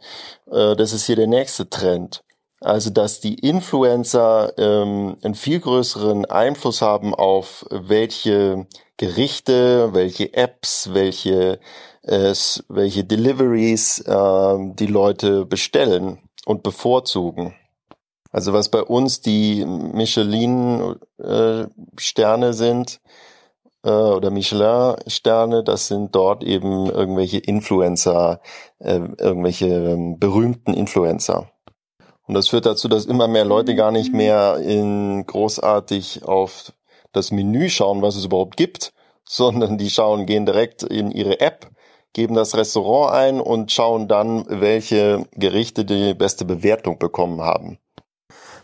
Äh, 0.52 0.76
das 0.76 0.94
ist 0.94 1.06
hier 1.06 1.16
der 1.16 1.28
nächste 1.28 1.70
Trend. 1.70 2.24
Also, 2.62 2.90
dass 2.90 3.22
die 3.22 3.36
Influencer 3.36 4.54
ähm, 4.58 5.16
einen 5.24 5.36
viel 5.36 5.62
größeren 5.62 6.26
Einfluss 6.26 6.82
haben 6.82 7.16
auf 7.16 7.66
welche 7.70 8.68
Gerichte, 8.98 9.94
welche 9.94 10.34
Apps, 10.34 10.90
welche, 10.94 11.62
äh, 12.04 12.34
welche 12.68 13.06
Deliveries 13.06 14.00
äh, 14.00 14.58
die 14.74 14.88
Leute 14.88 15.46
bestellen 15.46 16.20
und 16.46 16.64
bevorzugen. 16.64 17.56
Also 18.32 18.54
was 18.54 18.70
bei 18.70 18.84
uns 18.84 19.22
die 19.22 19.66
Michelin-Sterne 19.66 22.54
sind, 22.54 23.02
äh, 23.84 23.90
oder 23.90 24.30
Michelin-Sterne, 24.30 25.64
das 25.64 25.88
sind 25.88 26.14
dort 26.16 26.44
eben 26.44 26.88
irgendwelche 26.88 27.40
Influencer, 27.40 28.42
äh, 28.80 29.00
irgendwelche 29.18 29.68
ähm, 29.68 30.20
berühmten 30.20 30.74
Influencer. 30.74 31.50
Und 32.28 32.36
das 32.36 32.50
führt 32.50 32.68
dazu, 32.68 32.88
dass 32.88 33.06
immer 33.06 33.28
mehr 33.28 33.46
Leute 33.46 33.76
gar 33.76 33.92
nicht 33.92 34.14
mehr 34.14 34.58
in 34.58 35.26
großartig 35.26 36.26
auf 36.26 36.74
das 37.12 37.32
Menü 37.32 37.70
schauen, 37.70 38.04
was 38.04 38.16
es 38.16 38.26
überhaupt 38.26 38.56
gibt, 38.56 38.94
sondern 39.28 39.80
die 39.80 39.90
schauen, 39.90 40.28
gehen 40.28 40.46
direkt 40.46 40.84
in 40.84 41.12
ihre 41.12 41.40
App, 41.40 41.72
geben 42.14 42.36
das 42.36 42.56
Restaurant 42.56 43.14
ein 43.14 43.42
und 43.42 43.72
schauen 43.72 44.08
dann, 44.08 44.46
welche 44.48 45.26
Gerichte 45.32 45.86
die 45.86 46.14
beste 46.14 46.46
Bewertung 46.46 47.00
bekommen 47.00 47.42
haben. 47.42 47.80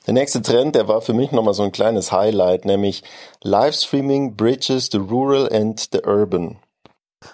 Der 0.05 0.13
nächste 0.13 0.43
Trend, 0.43 0.75
der 0.75 0.87
war 0.87 1.01
für 1.01 1.13
mich 1.13 1.31
nochmal 1.31 1.55
so 1.55 1.63
ein 1.63 1.71
kleines 1.71 2.11
Highlight, 2.11 2.65
nämlich 2.65 3.03
Livestreaming 3.41 4.35
bridges 4.35 4.89
the 4.91 4.99
rural 4.99 5.51
and 5.51 5.79
the 5.91 6.01
urban. 6.05 6.59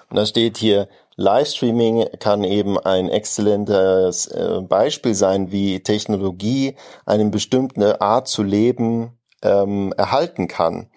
Und 0.10 0.18
da 0.18 0.26
steht 0.26 0.58
hier, 0.58 0.88
Livestreaming 1.18 2.08
kann 2.20 2.46
eben 2.46 2.80
ein 2.80 3.10
exzellentes 3.10 4.28
äh, 4.28 4.62
Beispiel 4.62 5.14
sein, 5.14 5.52
wie 5.52 5.84
Technologie 5.84 6.76
eine 7.06 7.26
bestimmte 7.30 8.00
Art 8.00 8.30
zu 8.30 8.42
leben 8.42 9.20
ähm, 9.42 9.94
erhalten 9.98 10.48
kann. 10.48 10.90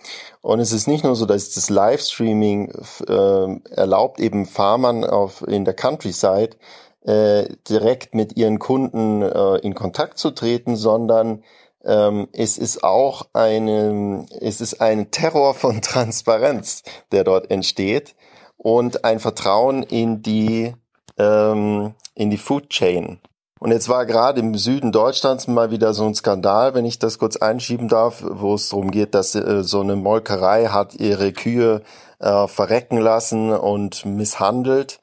Und 0.42 0.60
es 0.60 0.71
ist 0.71 0.87
nicht 0.87 1.03
nur 1.03 1.17
so, 1.17 1.26
dass 1.26 1.51
das 1.55 1.71
Livestreaming 1.71 2.73
äh, 3.08 3.74
erlaubt 3.74 4.21
eben 4.21 4.47
Farmern 4.47 5.05
auf, 5.05 5.42
in 5.42 5.65
der 5.65 5.74
Countryside 5.74 6.57
äh, 7.05 7.49
direkt 7.69 8.15
mit 8.15 8.37
ihren 8.37 8.58
Kunden 8.58 9.23
äh, 9.23 9.57
in 9.57 9.74
Kontakt 9.74 10.19
zu 10.19 10.31
treten, 10.31 10.76
sondern 10.76 11.42
ähm, 11.84 12.28
es 12.33 12.58
ist 12.58 12.83
auch 12.83 13.26
eine, 13.33 14.26
es 14.40 14.60
ist 14.60 14.81
ein 14.81 15.10
Terror 15.10 15.54
von 15.54 15.83
Transparenz, 15.83 16.83
der 17.12 17.24
dort 17.24 17.50
entsteht 17.50 18.15
und 18.56 19.04
ein 19.04 19.20
Vertrauen 19.20 19.83
in 19.83 20.22
die, 20.22 20.74
ähm, 21.18 21.94
in 22.15 22.31
die 22.31 22.38
Food 22.38 22.70
Chain. 22.70 23.20
Und 23.60 23.70
jetzt 23.70 23.88
war 23.88 24.04
gerade 24.04 24.40
im 24.40 24.56
Süden 24.56 24.92
Deutschlands 24.92 25.49
mal 25.49 25.70
wieder 25.70 25.94
so 25.94 26.04
ein 26.04 26.15
Skandal, 26.15 26.74
wenn 26.74 26.84
ich 26.84 26.99
das 26.99 27.18
kurz 27.18 27.36
einschieben 27.36 27.88
darf, 27.88 28.22
wo 28.22 28.54
es 28.54 28.68
darum 28.68 28.90
geht, 28.90 29.15
dass 29.15 29.34
äh, 29.34 29.62
so 29.62 29.81
eine 29.81 29.97
Molkerei 29.97 30.67
hat 30.67 30.94
ihre 30.94 31.33
Kühe 31.33 31.83
äh, 32.18 32.47
verrecken 32.47 32.99
lassen 32.99 33.52
und 33.52 34.04
misshandelt. 34.04 35.00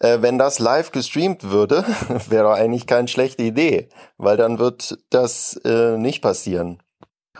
Äh, 0.00 0.18
wenn 0.20 0.36
das 0.38 0.58
live 0.58 0.92
gestreamt 0.92 1.50
würde, 1.50 1.84
wäre 2.28 2.52
eigentlich 2.54 2.86
keine 2.86 3.08
schlechte 3.08 3.42
Idee, 3.42 3.88
weil 4.18 4.36
dann 4.36 4.58
wird 4.58 4.98
das 5.10 5.58
äh, 5.64 5.96
nicht 5.96 6.20
passieren. 6.22 6.82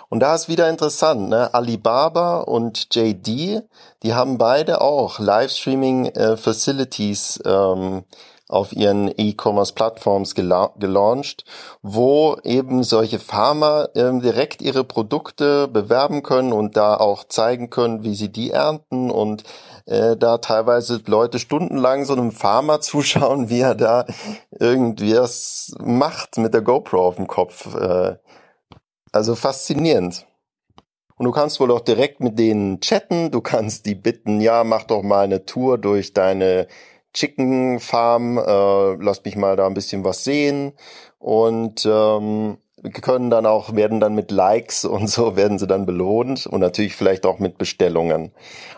Und 0.09 0.21
da 0.21 0.35
ist 0.35 0.49
wieder 0.49 0.71
interessant, 0.71 1.31
ne? 1.31 1.53
Alibaba 1.53 2.39
und 2.41 2.95
JD, 2.95 3.63
die 4.03 4.15
haben 4.15 4.39
beide 4.39 4.81
auch 4.81 5.19
Livestreaming-Facilities 5.19 7.41
äh, 7.45 7.51
ähm, 7.51 8.05
auf 8.49 8.73
ihren 8.73 9.13
E-Commerce-Plattforms 9.17 10.37
gela 10.37 10.73
gelauncht, 10.79 11.45
wo 11.83 12.37
eben 12.45 12.85
solche 12.85 13.19
Farmer 13.19 13.89
ähm, 13.97 14.21
direkt 14.21 14.63
ihre 14.63 14.85
Produkte 14.85 15.67
bewerben 15.67 16.23
können 16.23 16.53
und 16.53 16.77
da 16.77 16.97
auch 16.97 17.25
zeigen 17.25 17.71
können, 17.71 18.05
wie 18.05 18.15
sie 18.15 18.31
die 18.31 18.53
ernten 18.53 19.11
und 19.11 19.43
äh, 19.87 20.17
da 20.17 20.39
teilweise 20.39 21.01
Leute 21.07 21.39
stundenlang 21.39 22.05
so 22.05 22.13
einem 22.13 22.33
Farmer 22.33 22.81
zuschauen, 22.83 23.49
wie 23.49 23.61
er 23.61 23.75
da 23.75 24.05
irgendwie 24.51 25.17
was 25.17 25.75
macht 25.79 26.39
mit 26.39 26.55
der 26.55 26.63
GoPro 26.63 27.07
auf 27.07 27.17
dem 27.17 27.27
Kopf. 27.27 27.75
Äh, 27.75 28.17
also 29.13 29.35
faszinierend. 29.35 30.27
Und 31.17 31.25
du 31.25 31.33
kannst 31.33 31.61
wohl 31.61 31.71
auch 31.71 31.81
direkt 31.81 32.21
mit 32.21 32.39
denen 32.39 32.81
chatten, 32.81 33.31
du 33.31 33.41
kannst 33.41 33.87
die 33.87 33.95
bitten, 33.95 34.41
ja, 34.43 34.65
mach 34.65 34.83
doch 34.83 35.03
mal 35.03 35.25
eine 35.25 35.47
Tour 35.47 35.79
durch 35.79 36.13
deine 36.13 36.67
Chicken 37.15 37.81
Farm, 37.81 38.37
äh, 38.37 38.95
lass 39.03 39.25
mich 39.25 39.37
mal 39.37 39.57
da 39.57 39.67
ein 39.67 39.73
bisschen 39.73 40.05
was 40.05 40.25
sehen 40.25 40.75
und 41.19 41.87
ähm, 41.87 42.59
können 42.91 43.31
dann 43.31 43.47
auch, 43.47 43.75
werden 43.75 44.01
dann 44.01 44.15
mit 44.15 44.31
Likes 44.31 44.85
und 44.85 45.09
so 45.09 45.37
werden 45.37 45.59
sie 45.59 45.67
dann 45.67 45.87
belohnt 45.87 46.47
und 46.47 46.61
natürlich 46.61 46.97
vielleicht 46.97 47.27
auch 47.27 47.39
mit 47.39 47.59
Bestellungen. 47.59 48.33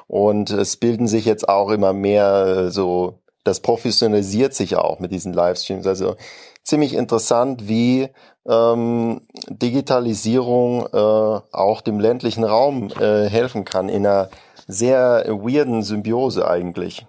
Und 0.07 0.51
es 0.51 0.77
bilden 0.77 1.09
sich 1.09 1.25
jetzt 1.25 1.49
auch 1.49 1.71
immer 1.71 1.93
mehr 1.93 2.47
äh, 2.47 2.71
so, 2.71 3.19
das 3.45 3.61
professionalisiert 3.61 4.55
sich 4.55 4.77
auch 4.77 5.01
mit 5.01 5.13
diesen 5.13 5.33
Livestreams. 5.33 5.87
Also 5.87 6.17
ziemlich 6.63 6.95
interessant, 6.95 7.69
wie 7.69 8.09
ähm, 8.47 9.23
Digitalisierung 9.49 10.87
äh, 10.87 10.97
auch 10.97 11.81
dem 11.81 12.01
ländlichen 12.01 12.45
Raum 12.45 12.91
äh, 12.99 13.29
helfen 13.29 13.65
kann 13.65 13.89
in 13.89 14.07
einer 14.07 14.29
sehr 14.67 15.25
weirden 15.29 15.83
Symbiose 15.83 16.49
eigentlich. 16.49 17.07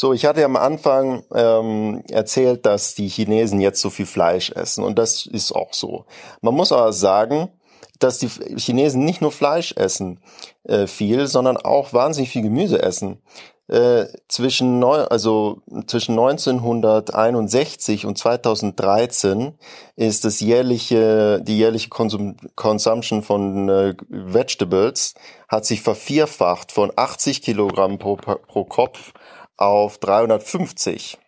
So, 0.00 0.14
ich 0.14 0.24
hatte 0.24 0.42
am 0.46 0.56
Anfang 0.56 1.24
ähm, 1.34 2.02
erzählt, 2.08 2.64
dass 2.64 2.94
die 2.94 3.06
Chinesen 3.06 3.60
jetzt 3.60 3.82
so 3.82 3.90
viel 3.90 4.06
Fleisch 4.06 4.50
essen 4.50 4.82
und 4.82 4.98
das 4.98 5.26
ist 5.26 5.52
auch 5.52 5.74
so. 5.74 6.06
Man 6.40 6.54
muss 6.54 6.72
aber 6.72 6.94
sagen, 6.94 7.50
dass 7.98 8.16
die 8.16 8.30
Chinesen 8.56 9.04
nicht 9.04 9.20
nur 9.20 9.30
Fleisch 9.30 9.74
essen 9.76 10.22
äh, 10.64 10.86
viel, 10.86 11.26
sondern 11.26 11.58
auch 11.58 11.92
wahnsinnig 11.92 12.30
viel 12.30 12.40
Gemüse 12.40 12.82
essen. 12.82 13.20
Äh, 13.68 14.06
zwischen, 14.26 14.78
neu, 14.78 15.04
also 15.04 15.60
zwischen 15.86 16.18
1961 16.18 18.06
und 18.06 18.16
2013 18.16 19.52
ist 19.96 20.24
das 20.24 20.40
jährliche, 20.40 21.42
die 21.42 21.58
jährliche 21.58 21.90
Konsum, 21.90 22.38
Consumption 22.56 23.22
von 23.22 23.68
äh, 23.68 23.94
Vegetables 24.08 25.14
hat 25.46 25.66
sich 25.66 25.82
vervierfacht 25.82 26.72
von 26.72 26.90
80 26.96 27.42
Kilogramm 27.42 27.98
pro, 27.98 28.16
pro 28.16 28.64
Kopf 28.64 29.12
auf 29.60 29.98
350. 29.98 31.18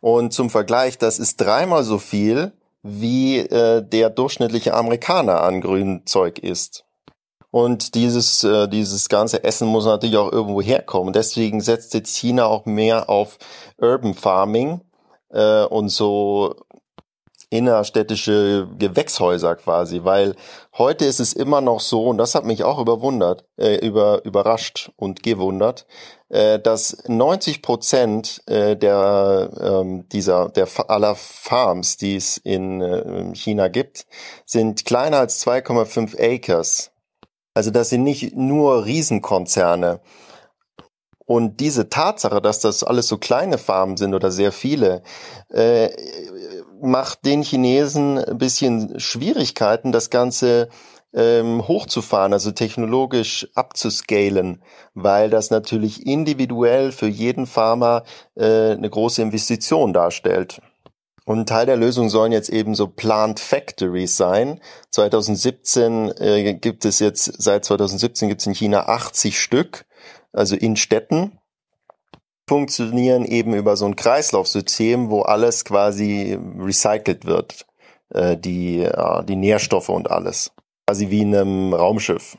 Und 0.00 0.32
zum 0.32 0.50
Vergleich, 0.50 0.98
das 0.98 1.18
ist 1.18 1.40
dreimal 1.40 1.84
so 1.84 1.98
viel, 1.98 2.52
wie 2.82 3.38
äh, 3.38 3.82
der 3.82 4.10
durchschnittliche 4.10 4.74
Amerikaner 4.74 5.42
an 5.42 5.60
Grünzeug 5.60 6.38
isst. 6.38 6.84
Und 7.50 7.94
dieses, 7.94 8.44
äh, 8.44 8.68
dieses 8.68 9.08
ganze 9.08 9.42
Essen 9.42 9.66
muss 9.68 9.86
natürlich 9.86 10.18
auch 10.18 10.30
irgendwo 10.30 10.60
herkommen. 10.60 11.12
Deswegen 11.12 11.60
setzt 11.60 11.94
jetzt 11.94 12.16
China 12.16 12.46
auch 12.46 12.66
mehr 12.66 13.08
auf 13.08 13.38
Urban 13.78 14.14
Farming 14.14 14.82
äh, 15.30 15.64
und 15.64 15.88
so 15.88 16.54
innerstädtische 17.50 18.68
Gewächshäuser 18.76 19.54
quasi, 19.56 20.02
weil 20.02 20.34
heute 20.76 21.04
ist 21.04 21.20
es 21.20 21.32
immer 21.32 21.60
noch 21.60 21.80
so, 21.80 22.04
und 22.06 22.18
das 22.18 22.34
hat 22.34 22.44
mich 22.44 22.64
auch 22.64 22.78
überwundert, 22.78 23.44
äh, 23.56 23.76
über, 23.76 24.24
überrascht 24.24 24.90
und 24.96 25.22
gewundert, 25.22 25.86
dass 26.28 27.04
90 27.06 27.62
Prozent 27.62 28.42
äh, 28.46 28.76
der 28.76 29.50
ähm, 29.60 30.08
dieser 30.08 30.48
der 30.48 30.66
aller 30.88 31.14
Farms, 31.14 31.96
die 31.96 32.16
es 32.16 32.36
in 32.38 32.80
äh, 32.80 33.34
China 33.34 33.68
gibt, 33.68 34.06
sind 34.44 34.84
kleiner 34.84 35.18
als 35.18 35.46
2,5 35.46 36.18
Acres. 36.18 36.90
Also 37.54 37.70
das 37.70 37.90
sind 37.90 38.02
nicht 38.02 38.36
nur 38.36 38.84
Riesenkonzerne. 38.84 40.00
Und 41.26 41.58
diese 41.58 41.88
Tatsache, 41.88 42.40
dass 42.40 42.60
das 42.60 42.84
alles 42.84 43.08
so 43.08 43.18
kleine 43.18 43.58
Farmen 43.58 43.96
sind 43.96 44.14
oder 44.14 44.30
sehr 44.30 44.52
viele, 44.52 45.02
äh, 45.50 45.90
macht 46.80 47.24
den 47.24 47.42
Chinesen 47.42 48.18
ein 48.18 48.38
bisschen 48.38 49.00
Schwierigkeiten, 49.00 49.90
das 49.90 50.10
Ganze 50.10 50.68
ähm, 51.16 51.66
hochzufahren, 51.66 52.32
also 52.32 52.52
technologisch 52.52 53.48
abzuscalen, 53.54 54.62
weil 54.94 55.30
das 55.30 55.50
natürlich 55.50 56.06
individuell 56.06 56.92
für 56.92 57.08
jeden 57.08 57.46
Farmer 57.46 58.04
äh, 58.36 58.72
eine 58.72 58.88
große 58.88 59.22
Investition 59.22 59.92
darstellt. 59.92 60.60
Und 61.24 61.48
Teil 61.48 61.66
der 61.66 61.76
Lösung 61.76 62.08
sollen 62.08 62.30
jetzt 62.30 62.50
eben 62.50 62.76
so 62.76 62.86
Plant 62.86 63.40
Factories 63.40 64.16
sein. 64.16 64.60
2017 64.90 66.12
äh, 66.18 66.54
gibt 66.54 66.84
es 66.84 67.00
jetzt, 67.00 67.24
seit 67.42 67.64
2017 67.64 68.28
gibt 68.28 68.42
es 68.42 68.46
in 68.46 68.54
China 68.54 68.86
80 68.86 69.40
Stück, 69.40 69.86
also 70.32 70.54
in 70.54 70.76
Städten. 70.76 71.38
Funktionieren 72.48 73.24
eben 73.24 73.54
über 73.54 73.76
so 73.76 73.86
ein 73.86 73.96
Kreislaufsystem, 73.96 75.10
wo 75.10 75.22
alles 75.22 75.64
quasi 75.64 76.38
recycelt 76.60 77.24
wird. 77.24 77.66
Äh, 78.10 78.36
die, 78.36 78.82
äh, 78.82 79.24
die 79.24 79.34
Nährstoffe 79.34 79.88
und 79.88 80.10
alles. 80.10 80.52
Quasi 80.88 81.10
wie 81.10 81.22
in 81.22 81.34
einem 81.34 81.74
Raumschiff. 81.74 82.38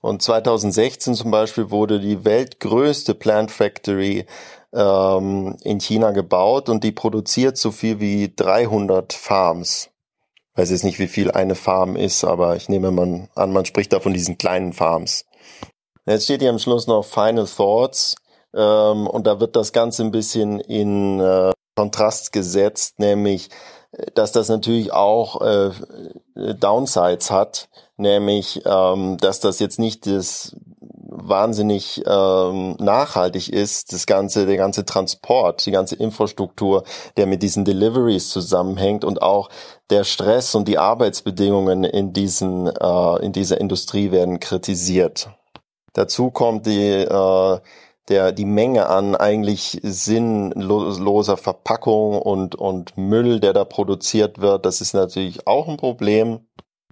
Und 0.00 0.22
2016 0.22 1.14
zum 1.14 1.30
Beispiel 1.30 1.70
wurde 1.70 1.98
die 1.98 2.24
weltgrößte 2.24 3.14
Plant 3.14 3.50
Factory 3.50 4.26
ähm, 4.72 5.56
in 5.62 5.80
China 5.80 6.12
gebaut 6.12 6.68
und 6.68 6.84
die 6.84 6.92
produziert 6.92 7.56
so 7.56 7.70
viel 7.70 8.00
wie 8.00 8.32
300 8.34 9.12
Farms. 9.12 9.90
Ich 10.52 10.58
weiß 10.58 10.70
jetzt 10.70 10.84
nicht, 10.84 10.98
wie 10.98 11.08
viel 11.08 11.30
eine 11.30 11.54
Farm 11.54 11.96
ist, 11.96 12.24
aber 12.24 12.56
ich 12.56 12.68
nehme 12.68 12.90
man 12.90 13.28
an, 13.34 13.52
man 13.52 13.64
spricht 13.64 13.92
da 13.92 14.00
von 14.00 14.12
diesen 14.12 14.38
kleinen 14.38 14.72
Farms. 14.72 15.24
Jetzt 16.06 16.24
steht 16.24 16.42
hier 16.42 16.50
am 16.50 16.58
Schluss 16.58 16.86
noch 16.86 17.04
Final 17.04 17.46
Thoughts 17.46 18.16
ähm, 18.54 19.06
und 19.06 19.26
da 19.26 19.40
wird 19.40 19.56
das 19.56 19.72
Ganze 19.72 20.02
ein 20.02 20.10
bisschen 20.10 20.60
in 20.60 21.20
äh, 21.20 21.52
Kontrast 21.76 22.32
gesetzt, 22.32 22.98
nämlich 22.98 23.48
dass 24.14 24.32
das 24.32 24.48
natürlich 24.48 24.92
auch 24.92 25.40
äh, 25.42 25.70
Downsides 26.54 27.30
hat, 27.30 27.68
nämlich 27.96 28.62
ähm, 28.64 29.18
dass 29.18 29.40
das 29.40 29.58
jetzt 29.58 29.78
nicht 29.78 30.06
das 30.06 30.56
wahnsinnig 31.14 32.02
ähm, 32.06 32.76
nachhaltig 32.78 33.52
ist, 33.52 33.92
das 33.92 34.06
ganze, 34.06 34.46
der 34.46 34.56
ganze 34.56 34.84
Transport, 34.84 35.66
die 35.66 35.70
ganze 35.70 35.94
Infrastruktur, 35.96 36.84
der 37.16 37.26
mit 37.26 37.42
diesen 37.42 37.64
Deliveries 37.64 38.30
zusammenhängt 38.30 39.04
und 39.04 39.20
auch 39.20 39.50
der 39.90 40.04
Stress 40.04 40.54
und 40.54 40.68
die 40.68 40.78
Arbeitsbedingungen 40.78 41.84
in 41.84 42.14
diesen, 42.14 42.66
äh, 42.66 43.16
in 43.24 43.32
dieser 43.32 43.60
Industrie 43.60 44.10
werden 44.10 44.40
kritisiert. 44.40 45.28
Dazu 45.92 46.30
kommt 46.30 46.64
die, 46.64 46.90
äh, 46.90 47.60
der, 48.08 48.32
die 48.32 48.44
Menge 48.44 48.88
an 48.88 49.14
eigentlich 49.14 49.78
sinnloser 49.82 51.36
Verpackung 51.36 52.20
und, 52.20 52.54
und 52.54 52.96
Müll, 52.96 53.40
der 53.40 53.52
da 53.52 53.64
produziert 53.64 54.40
wird, 54.40 54.66
das 54.66 54.80
ist 54.80 54.94
natürlich 54.94 55.46
auch 55.46 55.68
ein 55.68 55.76
Problem. 55.76 56.40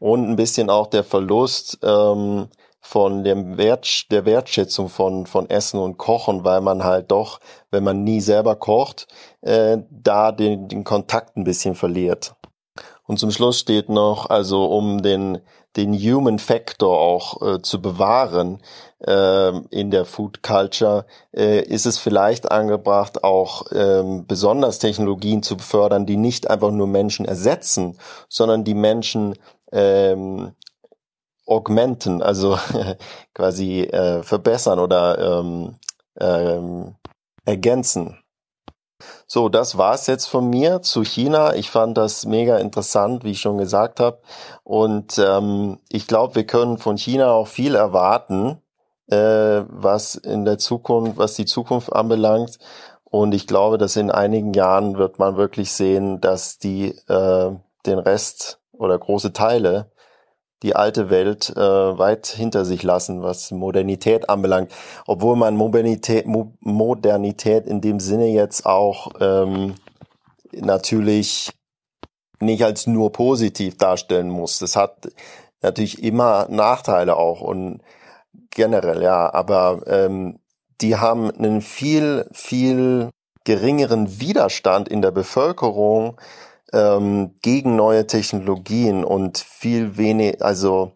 Und 0.00 0.28
ein 0.28 0.36
bisschen 0.36 0.70
auch 0.70 0.86
der 0.86 1.04
Verlust 1.04 1.78
ähm, 1.82 2.48
von 2.80 3.22
dem 3.22 3.58
Wert, 3.58 4.10
der 4.10 4.24
Wertschätzung 4.24 4.88
von, 4.88 5.26
von 5.26 5.50
Essen 5.50 5.78
und 5.78 5.98
Kochen, 5.98 6.44
weil 6.44 6.62
man 6.62 6.82
halt 6.82 7.10
doch, 7.10 7.40
wenn 7.70 7.84
man 7.84 8.02
nie 8.02 8.20
selber 8.20 8.56
kocht, 8.56 9.06
äh, 9.42 9.78
da 9.90 10.32
den, 10.32 10.68
den 10.68 10.84
Kontakt 10.84 11.36
ein 11.36 11.44
bisschen 11.44 11.74
verliert. 11.74 12.34
Und 13.06 13.18
zum 13.18 13.30
Schluss 13.30 13.58
steht 13.58 13.88
noch, 13.88 14.30
also 14.30 14.66
um 14.66 15.02
den, 15.02 15.40
den 15.76 15.94
Human 15.94 16.38
Factor 16.38 16.99
auch 16.99 17.42
äh, 17.42 17.62
zu 17.62 17.81
bewahren 17.81 18.60
äh, 19.06 19.56
in 19.70 19.90
der 19.90 20.04
Food 20.04 20.42
Culture, 20.42 21.06
äh, 21.33 21.62
ist 21.62 21.86
es 21.86 21.99
vielleicht 21.99 22.51
angebracht, 22.51 23.22
auch 23.22 23.67
ähm, 23.72 24.26
besonders 24.26 24.78
Technologien 24.78 25.42
zu 25.42 25.58
fördern, 25.58 26.06
die 26.06 26.17
nicht 26.17 26.51
einfach 26.51 26.70
nur 26.70 26.86
Menschen 26.86 27.24
ersetzen, 27.24 27.99
sondern 28.28 28.65
die 28.65 28.74
Menschen 28.74 29.36
ähm, 29.72 30.53
augmenten, 31.47 32.22
also 32.22 32.58
quasi 33.35 33.83
äh, 33.83 34.22
verbessern 34.22 34.78
oder 34.78 35.40
ähm, 35.40 35.76
ergänzen. 37.44 38.19
So, 39.32 39.48
das 39.48 39.78
war's 39.78 40.08
jetzt 40.08 40.26
von 40.26 40.50
mir 40.50 40.82
zu 40.82 41.04
China. 41.04 41.54
Ich 41.54 41.70
fand 41.70 41.96
das 41.96 42.26
mega 42.26 42.56
interessant, 42.56 43.22
wie 43.22 43.30
ich 43.30 43.40
schon 43.40 43.58
gesagt 43.58 44.00
habe. 44.00 44.18
Und 44.64 45.18
ähm, 45.24 45.78
ich 45.88 46.08
glaube, 46.08 46.34
wir 46.34 46.46
können 46.46 46.78
von 46.78 46.98
China 46.98 47.30
auch 47.30 47.46
viel 47.46 47.76
erwarten, 47.76 48.60
äh, 49.06 49.62
was 49.68 50.16
in 50.16 50.44
der 50.44 50.58
Zukunft, 50.58 51.16
was 51.16 51.34
die 51.34 51.44
Zukunft 51.44 51.92
anbelangt. 51.92 52.58
Und 53.04 53.32
ich 53.32 53.46
glaube, 53.46 53.78
dass 53.78 53.94
in 53.94 54.10
einigen 54.10 54.52
Jahren 54.52 54.98
wird 54.98 55.20
man 55.20 55.36
wirklich 55.36 55.70
sehen, 55.70 56.20
dass 56.20 56.58
die 56.58 56.88
äh, 57.06 57.52
den 57.86 57.98
Rest 58.00 58.58
oder 58.72 58.98
große 58.98 59.32
Teile 59.32 59.92
die 60.62 60.76
alte 60.76 61.10
Welt 61.10 61.50
äh, 61.56 61.60
weit 61.60 62.26
hinter 62.26 62.64
sich 62.64 62.82
lassen, 62.82 63.22
was 63.22 63.50
Modernität 63.50 64.28
anbelangt. 64.28 64.72
Obwohl 65.06 65.36
man 65.36 65.56
Modernität, 65.56 66.26
Mo 66.26 66.52
Modernität 66.60 67.66
in 67.66 67.80
dem 67.80 68.00
Sinne 68.00 68.26
jetzt 68.26 68.66
auch 68.66 69.12
ähm, 69.20 69.74
natürlich 70.52 71.50
nicht 72.40 72.64
als 72.64 72.86
nur 72.86 73.12
positiv 73.12 73.76
darstellen 73.76 74.30
muss. 74.30 74.58
Das 74.58 74.76
hat 74.76 75.08
natürlich 75.62 76.02
immer 76.02 76.46
Nachteile 76.48 77.16
auch 77.16 77.40
und 77.40 77.82
generell, 78.50 79.02
ja, 79.02 79.32
aber 79.32 79.82
ähm, 79.86 80.38
die 80.80 80.96
haben 80.96 81.30
einen 81.30 81.60
viel, 81.60 82.26
viel 82.32 83.10
geringeren 83.44 84.20
Widerstand 84.20 84.88
in 84.88 85.02
der 85.02 85.10
Bevölkerung 85.10 86.20
ähm, 86.72 87.35
gegen 87.42 87.76
neue 87.76 88.06
Technologien 88.06 89.04
und 89.04 89.38
viel 89.38 89.97
wenig, 89.97 90.42
also 90.42 90.92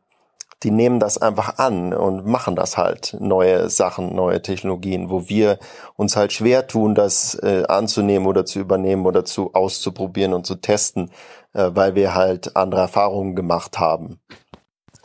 die 0.64 0.70
nehmen 0.70 0.98
das 0.98 1.18
einfach 1.18 1.58
an 1.58 1.92
und 1.92 2.26
machen 2.26 2.56
das 2.56 2.78
halt, 2.78 3.16
neue 3.20 3.68
Sachen, 3.68 4.14
neue 4.14 4.40
Technologien, 4.40 5.10
wo 5.10 5.28
wir 5.28 5.58
uns 5.96 6.16
halt 6.16 6.32
schwer 6.32 6.66
tun, 6.66 6.94
das 6.94 7.34
äh, 7.34 7.64
anzunehmen 7.68 8.26
oder 8.26 8.46
zu 8.46 8.60
übernehmen 8.60 9.04
oder 9.04 9.26
zu 9.26 9.52
auszuprobieren 9.52 10.32
und 10.32 10.46
zu 10.46 10.54
testen, 10.54 11.10
äh, 11.52 11.70
weil 11.74 11.94
wir 11.94 12.14
halt 12.14 12.56
andere 12.56 12.80
Erfahrungen 12.80 13.36
gemacht 13.36 13.78
haben. 13.78 14.20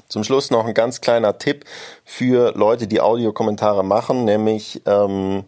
Zum 0.08 0.24
Schluss 0.24 0.50
noch 0.50 0.66
ein 0.66 0.74
ganz 0.74 1.02
kleiner 1.02 1.38
Tipp 1.38 1.66
für 2.04 2.54
Leute, 2.56 2.88
die 2.88 3.02
Audiokommentare 3.02 3.84
machen, 3.84 4.24
nämlich 4.24 4.82
ähm, 4.86 5.44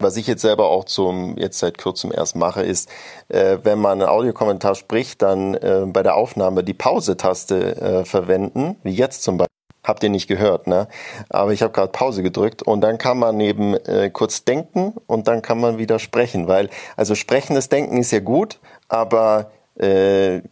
was 0.00 0.16
ich 0.16 0.26
jetzt 0.26 0.42
selber 0.42 0.70
auch 0.70 0.84
zum 0.84 1.36
jetzt 1.38 1.58
seit 1.58 1.78
kurzem 1.78 2.12
erst 2.12 2.36
mache, 2.36 2.62
ist, 2.62 2.88
äh, 3.28 3.58
wenn 3.62 3.78
man 3.78 4.00
einen 4.00 4.08
Audiokommentar 4.08 4.74
spricht, 4.74 5.22
dann 5.22 5.54
äh, 5.54 5.84
bei 5.86 6.02
der 6.02 6.16
Aufnahme 6.16 6.62
die 6.62 6.74
Pause-Taste 6.74 7.76
äh, 7.76 8.04
verwenden, 8.04 8.76
wie 8.82 8.92
jetzt 8.92 9.22
zum 9.22 9.38
Beispiel. 9.38 9.48
Habt 9.84 10.02
ihr 10.02 10.10
nicht 10.10 10.28
gehört, 10.28 10.66
ne? 10.66 10.86
Aber 11.30 11.52
ich 11.52 11.62
habe 11.62 11.72
gerade 11.72 11.90
Pause 11.90 12.22
gedrückt 12.22 12.62
und 12.62 12.82
dann 12.82 12.98
kann 12.98 13.18
man 13.18 13.40
eben 13.40 13.74
äh, 13.74 14.10
kurz 14.10 14.44
denken 14.44 14.92
und 15.06 15.28
dann 15.28 15.40
kann 15.40 15.58
man 15.60 15.78
wieder 15.78 15.98
sprechen, 15.98 16.46
weil 16.46 16.68
also 16.96 17.14
sprechendes 17.14 17.70
Denken 17.70 17.96
ist 17.96 18.10
ja 18.10 18.20
gut, 18.20 18.60
aber 18.88 19.50
äh, 19.76 20.42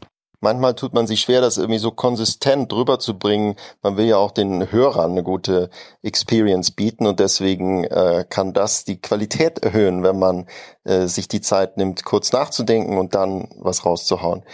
manchmal 0.40 0.74
tut 0.74 0.94
man 0.94 1.06
sich 1.06 1.20
schwer, 1.20 1.40
das 1.40 1.58
irgendwie 1.58 1.78
so 1.78 1.90
konsistent 1.90 2.70
drüber 2.72 2.98
zu 2.98 3.18
bringen. 3.18 3.56
Man 3.82 3.96
will 3.96 4.06
ja 4.06 4.16
auch 4.16 4.30
den 4.30 4.70
Hörern 4.70 5.12
eine 5.12 5.22
gute 5.22 5.70
Experience 6.02 6.70
bieten 6.70 7.06
und 7.06 7.20
deswegen 7.20 7.84
äh, 7.84 8.24
kann 8.28 8.52
das 8.52 8.84
die 8.84 9.00
Qualität 9.00 9.58
erhöhen, 9.60 10.02
wenn 10.02 10.18
man 10.18 10.46
äh, 10.84 11.06
sich 11.06 11.28
die 11.28 11.40
Zeit 11.40 11.76
nimmt, 11.76 12.04
kurz 12.04 12.32
nachzudenken 12.32 12.98
und 12.98 13.14
dann 13.14 13.48
was 13.58 13.84
rauszuhauen. 13.84 14.44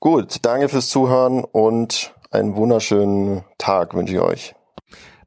Gut, 0.00 0.38
danke 0.42 0.68
fürs 0.68 0.88
Zuhören 0.88 1.44
und 1.44 2.14
einen 2.30 2.56
wunderschönen 2.56 3.44
Tag 3.58 3.94
wünsche 3.94 4.14
ich 4.14 4.20
euch. 4.20 4.54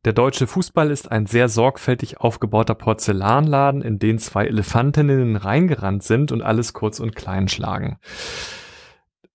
Der 0.03 0.13
deutsche 0.13 0.47
Fußball 0.47 0.89
ist 0.89 1.11
ein 1.11 1.27
sehr 1.27 1.47
sorgfältig 1.47 2.19
aufgebauter 2.19 2.73
Porzellanladen, 2.73 3.83
in 3.83 3.99
den 3.99 4.17
zwei 4.17 4.45
Elefantinnen 4.47 5.35
reingerannt 5.35 6.01
sind 6.01 6.31
und 6.31 6.41
alles 6.41 6.73
kurz 6.73 6.99
und 6.99 7.15
klein 7.15 7.47
schlagen. 7.47 7.99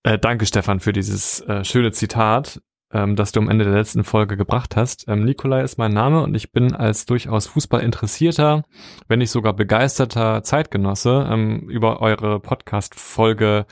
Äh, 0.03 0.19
danke, 0.19 0.45
Stefan, 0.45 0.79
für 0.79 0.93
dieses 0.93 1.41
äh, 1.41 1.63
schöne 1.63 1.91
Zitat, 1.91 2.61
ähm, 2.91 3.15
das 3.15 3.31
du 3.31 3.39
am 3.39 3.49
Ende 3.49 3.65
der 3.65 3.73
letzten 3.73 4.03
Folge 4.03 4.37
gebracht 4.37 4.75
hast. 4.75 5.05
Ähm, 5.07 5.23
Nikolai 5.25 5.63
ist 5.63 5.77
mein 5.77 5.91
Name 5.91 6.21
und 6.23 6.35
ich 6.35 6.51
bin 6.51 6.73
als 6.73 7.05
durchaus 7.05 7.47
Fußballinteressierter, 7.47 8.63
wenn 9.07 9.19
nicht 9.19 9.31
sogar 9.31 9.53
begeisterter 9.53 10.43
Zeitgenosse 10.43 11.27
ähm, 11.29 11.69
über 11.69 12.01
eure 12.01 12.39
Podcast-Folge 12.39 13.65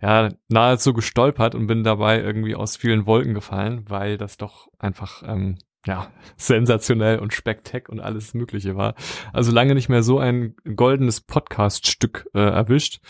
ja, 0.00 0.28
nahezu 0.48 0.92
gestolpert 0.92 1.54
und 1.54 1.66
bin 1.66 1.82
dabei 1.82 2.20
irgendwie 2.20 2.54
aus 2.54 2.76
vielen 2.76 3.06
Wolken 3.06 3.34
gefallen, 3.34 3.84
weil 3.88 4.16
das 4.16 4.36
doch 4.36 4.68
einfach 4.78 5.22
ähm, 5.26 5.58
ja, 5.86 6.08
sensationell 6.36 7.18
und 7.18 7.32
spektak 7.32 7.88
und 7.88 8.00
alles 8.00 8.34
Mögliche 8.34 8.76
war. 8.76 8.94
Also 9.32 9.52
lange 9.52 9.74
nicht 9.74 9.88
mehr 9.88 10.02
so 10.02 10.18
ein 10.18 10.54
goldenes 10.76 11.20
Podcast-Stück 11.20 12.28
äh, 12.34 12.40
erwischt. 12.40 13.00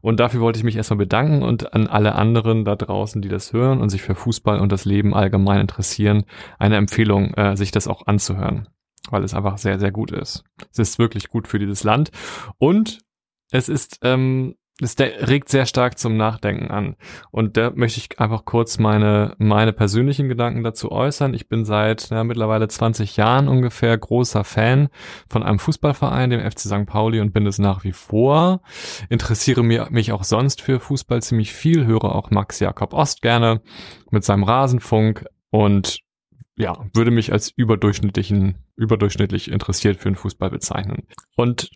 Und 0.00 0.20
dafür 0.20 0.40
wollte 0.40 0.58
ich 0.58 0.64
mich 0.64 0.76
erstmal 0.76 0.98
bedanken 0.98 1.42
und 1.42 1.74
an 1.74 1.88
alle 1.88 2.14
anderen 2.14 2.64
da 2.64 2.76
draußen, 2.76 3.22
die 3.22 3.28
das 3.28 3.52
hören 3.52 3.80
und 3.80 3.90
sich 3.90 4.02
für 4.02 4.14
Fußball 4.14 4.60
und 4.60 4.72
das 4.72 4.84
Leben 4.84 5.14
allgemein 5.14 5.60
interessieren, 5.60 6.24
eine 6.58 6.76
Empfehlung, 6.76 7.34
äh, 7.34 7.56
sich 7.56 7.70
das 7.70 7.88
auch 7.88 8.06
anzuhören. 8.06 8.68
Weil 9.10 9.24
es 9.24 9.34
einfach 9.34 9.58
sehr, 9.58 9.80
sehr 9.80 9.90
gut 9.90 10.12
ist. 10.12 10.44
Es 10.70 10.78
ist 10.78 10.98
wirklich 10.98 11.28
gut 11.28 11.48
für 11.48 11.58
dieses 11.58 11.82
Land. 11.82 12.12
Und 12.58 13.00
es 13.50 13.68
ist 13.68 13.98
ähm, 14.02 14.54
das 14.78 14.96
regt 14.98 15.48
sehr 15.48 15.66
stark 15.66 15.98
zum 15.98 16.16
Nachdenken 16.16 16.70
an. 16.70 16.96
Und 17.30 17.56
da 17.56 17.70
möchte 17.74 17.98
ich 17.98 18.18
einfach 18.18 18.44
kurz 18.44 18.78
meine, 18.78 19.34
meine 19.38 19.72
persönlichen 19.72 20.28
Gedanken 20.28 20.64
dazu 20.64 20.90
äußern. 20.90 21.34
Ich 21.34 21.48
bin 21.48 21.64
seit 21.64 22.10
ja, 22.10 22.24
mittlerweile 22.24 22.68
20 22.68 23.16
Jahren 23.16 23.48
ungefähr 23.48 23.96
großer 23.96 24.44
Fan 24.44 24.88
von 25.28 25.42
einem 25.42 25.58
Fußballverein, 25.58 26.30
dem 26.30 26.40
FC 26.40 26.60
St. 26.60 26.86
Pauli 26.86 27.20
und 27.20 27.32
bin 27.32 27.46
es 27.46 27.58
nach 27.58 27.84
wie 27.84 27.92
vor. 27.92 28.62
Interessiere 29.08 29.62
mich 29.62 30.12
auch 30.12 30.24
sonst 30.24 30.62
für 30.62 30.80
Fußball 30.80 31.22
ziemlich 31.22 31.52
viel, 31.52 31.86
höre 31.86 32.14
auch 32.14 32.30
Max 32.30 32.58
Jakob 32.58 32.94
Ost 32.94 33.22
gerne 33.22 33.60
mit 34.10 34.24
seinem 34.24 34.42
Rasenfunk 34.42 35.26
und 35.50 36.00
ja, 36.56 36.84
würde 36.92 37.10
mich 37.10 37.32
als 37.32 37.50
überdurchschnittlichen, 37.50 38.56
überdurchschnittlich 38.76 39.50
interessiert 39.50 39.98
für 39.98 40.10
den 40.10 40.16
Fußball 40.16 40.50
bezeichnen. 40.50 41.06
Und 41.36 41.70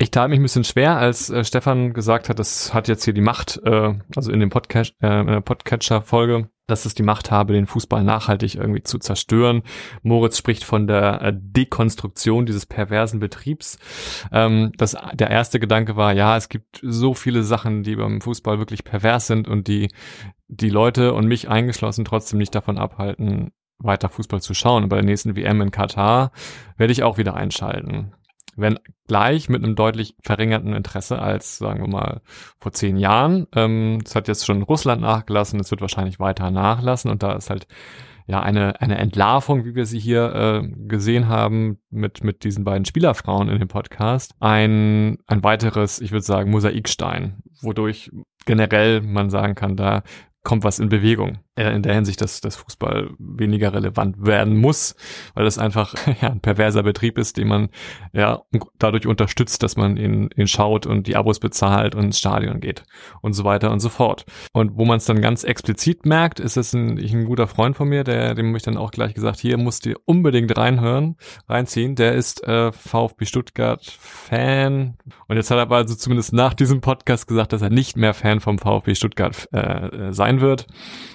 ich 0.00 0.10
tat 0.10 0.30
mich 0.30 0.38
ein 0.38 0.42
bisschen 0.42 0.64
schwer, 0.64 0.96
als 0.96 1.28
äh, 1.28 1.44
Stefan 1.44 1.92
gesagt 1.92 2.30
hat, 2.30 2.38
das 2.38 2.72
hat 2.72 2.88
jetzt 2.88 3.04
hier 3.04 3.12
die 3.12 3.20
Macht, 3.20 3.60
äh, 3.64 3.92
also 4.16 4.32
in 4.32 4.40
dem 4.40 4.48
Podcast, 4.48 4.94
äh, 5.00 5.42
Podcatcher-Folge, 5.42 6.48
dass 6.66 6.86
es 6.86 6.94
die 6.94 7.02
Macht 7.02 7.30
habe, 7.30 7.52
den 7.52 7.66
Fußball 7.66 8.02
nachhaltig 8.02 8.54
irgendwie 8.54 8.82
zu 8.82 8.98
zerstören. 8.98 9.62
Moritz 10.02 10.38
spricht 10.38 10.64
von 10.64 10.86
der 10.86 11.20
äh, 11.20 11.32
Dekonstruktion 11.36 12.46
dieses 12.46 12.64
perversen 12.64 13.20
Betriebs. 13.20 13.78
Ähm, 14.32 14.72
das, 14.78 14.96
der 15.12 15.28
erste 15.28 15.60
Gedanke 15.60 15.96
war, 15.96 16.14
ja, 16.14 16.34
es 16.34 16.48
gibt 16.48 16.80
so 16.82 17.12
viele 17.12 17.42
Sachen, 17.42 17.82
die 17.82 17.96
beim 17.96 18.22
Fußball 18.22 18.58
wirklich 18.58 18.84
pervers 18.84 19.26
sind 19.26 19.48
und 19.48 19.68
die 19.68 19.88
die 20.48 20.70
Leute 20.70 21.12
und 21.12 21.28
mich 21.28 21.50
eingeschlossen 21.50 22.06
trotzdem 22.06 22.38
nicht 22.38 22.54
davon 22.54 22.78
abhalten, 22.78 23.52
weiter 23.78 24.08
Fußball 24.08 24.40
zu 24.40 24.54
schauen. 24.54 24.82
Und 24.82 24.88
bei 24.88 24.96
der 24.96 25.04
nächsten 25.04 25.36
WM 25.36 25.60
in 25.60 25.70
Katar 25.70 26.32
werde 26.78 26.92
ich 26.92 27.02
auch 27.02 27.18
wieder 27.18 27.34
einschalten 27.34 28.14
wenn 28.56 28.78
gleich 29.06 29.48
mit 29.48 29.62
einem 29.62 29.74
deutlich 29.74 30.14
verringerten 30.22 30.74
Interesse 30.74 31.18
als, 31.18 31.58
sagen 31.58 31.80
wir 31.80 31.88
mal, 31.88 32.20
vor 32.58 32.72
zehn 32.72 32.96
Jahren. 32.96 33.46
Ähm, 33.54 34.00
das 34.02 34.14
hat 34.14 34.28
jetzt 34.28 34.46
schon 34.46 34.62
Russland 34.62 35.02
nachgelassen, 35.02 35.60
es 35.60 35.70
wird 35.70 35.80
wahrscheinlich 35.80 36.20
weiter 36.20 36.50
nachlassen 36.50 37.10
und 37.10 37.22
da 37.22 37.32
ist 37.32 37.50
halt 37.50 37.66
ja 38.26 38.40
eine, 38.40 38.80
eine 38.80 38.98
Entlarvung, 38.98 39.64
wie 39.64 39.74
wir 39.74 39.86
sie 39.86 39.98
hier 39.98 40.34
äh, 40.34 40.68
gesehen 40.86 41.28
haben, 41.28 41.78
mit, 41.90 42.22
mit 42.22 42.44
diesen 42.44 42.64
beiden 42.64 42.84
Spielerfrauen 42.84 43.48
in 43.48 43.58
dem 43.58 43.68
Podcast, 43.68 44.34
ein, 44.40 45.18
ein 45.26 45.42
weiteres, 45.42 46.00
ich 46.00 46.12
würde 46.12 46.24
sagen, 46.24 46.50
Mosaikstein, 46.50 47.42
wodurch 47.60 48.10
generell 48.46 49.00
man 49.00 49.30
sagen 49.30 49.54
kann, 49.54 49.76
da 49.76 50.02
kommt 50.42 50.64
was 50.64 50.78
in 50.78 50.88
Bewegung. 50.88 51.38
Äh, 51.56 51.74
in 51.74 51.82
der 51.82 51.94
Hinsicht, 51.94 52.20
dass 52.20 52.40
das 52.40 52.56
Fußball 52.56 53.10
weniger 53.18 53.74
relevant 53.74 54.24
werden 54.24 54.56
muss, 54.56 54.94
weil 55.34 55.44
das 55.44 55.58
einfach 55.58 55.94
ja, 56.22 56.30
ein 56.30 56.40
perverser 56.40 56.84
Betrieb 56.84 57.18
ist, 57.18 57.36
den 57.36 57.48
man 57.48 57.70
ja 58.12 58.42
dadurch 58.78 59.06
unterstützt, 59.06 59.62
dass 59.64 59.76
man 59.76 59.96
ihn, 59.96 60.30
ihn 60.36 60.46
schaut 60.46 60.86
und 60.86 61.08
die 61.08 61.16
Abos 61.16 61.40
bezahlt 61.40 61.96
und 61.96 62.04
ins 62.04 62.18
Stadion 62.18 62.60
geht 62.60 62.84
und 63.20 63.32
so 63.32 63.42
weiter 63.42 63.72
und 63.72 63.80
so 63.80 63.88
fort. 63.88 64.24
Und 64.52 64.76
wo 64.76 64.84
man 64.84 64.98
es 64.98 65.06
dann 65.06 65.20
ganz 65.20 65.42
explizit 65.42 66.06
merkt, 66.06 66.38
ist 66.38 66.56
es 66.56 66.72
ein, 66.72 66.98
ein 66.98 67.24
guter 67.24 67.48
Freund 67.48 67.76
von 67.76 67.88
mir, 67.88 68.04
der 68.04 68.34
dem 68.34 68.48
habe 68.48 68.56
ich 68.56 68.62
dann 68.62 68.76
auch 68.76 68.92
gleich 68.92 69.14
gesagt, 69.14 69.40
hier 69.40 69.58
musst 69.58 69.86
du 69.86 69.94
unbedingt 70.04 70.56
reinhören, 70.56 71.16
reinziehen. 71.48 71.96
Der 71.96 72.14
ist 72.14 72.44
äh, 72.44 72.70
VfB 72.70 73.26
Stuttgart 73.26 73.84
Fan 73.84 74.96
und 75.26 75.36
jetzt 75.36 75.50
hat 75.50 75.58
er 75.58 75.62
aber 75.62 75.76
also 75.76 75.96
zumindest 75.96 76.32
nach 76.32 76.54
diesem 76.54 76.80
Podcast 76.80 77.26
gesagt, 77.26 77.52
dass 77.52 77.62
er 77.62 77.70
nicht 77.70 77.96
mehr 77.96 78.14
Fan 78.14 78.38
vom 78.38 78.58
VfB 78.58 78.94
Stuttgart 78.94 79.48
äh, 79.52 79.58
äh 79.58 80.12
sein 80.12 80.40
wird, 80.40 80.66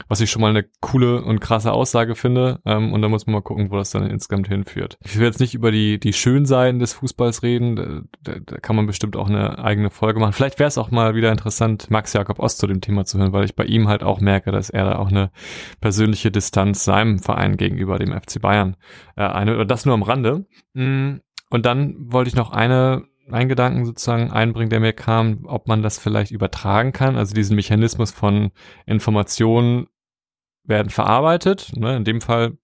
was 0.08 0.22
ich 0.22 0.24
schon 0.31 0.41
mal 0.41 0.49
eine 0.49 0.65
coole 0.81 1.22
und 1.24 1.40
krasse 1.40 1.72
Aussage 1.72 2.15
finde. 2.15 2.59
Ähm, 2.65 2.93
und 2.93 3.01
da 3.01 3.09
muss 3.09 3.25
man 3.25 3.33
mal 3.33 3.41
gucken, 3.41 3.72
wo 3.72 3.77
das 3.77 3.91
dann 3.91 4.09
insgesamt 4.09 4.47
hinführt. 4.47 4.97
Ich 5.03 5.17
will 5.17 5.25
jetzt 5.25 5.40
nicht 5.40 5.53
über 5.53 5.72
die, 5.72 5.99
die 5.99 6.13
Schönseiten 6.13 6.79
des 6.79 6.93
Fußballs 6.93 7.43
reden. 7.43 7.75
Da, 7.75 8.01
da, 8.24 8.40
da 8.43 8.58
kann 8.58 8.75
man 8.75 8.85
bestimmt 8.85 9.15
auch 9.15 9.29
eine 9.29 9.59
eigene 9.59 9.90
Folge 9.90 10.19
machen. 10.19 10.33
Vielleicht 10.33 10.59
wäre 10.59 10.67
es 10.67 10.77
auch 10.77 10.91
mal 10.91 11.15
wieder 11.15 11.31
interessant, 11.31 11.90
Max 11.90 12.13
Jakob 12.13 12.40
Ost 12.40 12.59
zu 12.59 12.67
dem 12.67 12.81
Thema 12.81 13.06
zu 13.06 13.17
hören, 13.17 13.33
weil 13.33 13.45
ich 13.45 13.56
bei 13.56 13.65
ihm 13.65 13.88
halt 13.88 14.03
auch 14.03 14.19
merke, 14.19 14.51
dass 14.51 14.69
er 14.69 14.85
da 14.85 14.97
auch 14.97 15.09
eine 15.09 15.31
persönliche 15.81 16.31
Distanz 16.31 16.83
seinem 16.83 17.19
Verein 17.19 17.58
gegenüber 17.58 17.99
dem 17.99 18.13
FC 18.13 18.41
Bayern 18.41 18.75
äh, 19.15 19.24
eine, 19.24 19.65
das 19.65 19.85
nur 19.85 19.93
am 19.93 20.03
Rande. 20.03 20.45
Mm, 20.74 21.15
und 21.49 21.65
dann 21.65 21.95
wollte 21.99 22.29
ich 22.29 22.35
noch 22.35 22.51
eine 22.51 23.06
einen 23.31 23.49
Gedanken 23.49 23.85
sozusagen 23.85 24.31
einbringen, 24.31 24.69
der 24.69 24.79
mir 24.79 24.93
kam, 24.93 25.45
ob 25.45 25.67
man 25.67 25.81
das 25.81 25.97
vielleicht 25.97 26.31
übertragen 26.31 26.91
kann, 26.91 27.15
also 27.15 27.33
diesen 27.33 27.56
Mechanismus 27.56 28.11
von 28.11 28.51
Informationen 28.85 29.88
werden 30.67 30.90
verarbeitet. 30.90 31.72
Ne? 31.76 31.98
In 31.98 32.03
dem 32.03 32.22
Fall 32.22 32.58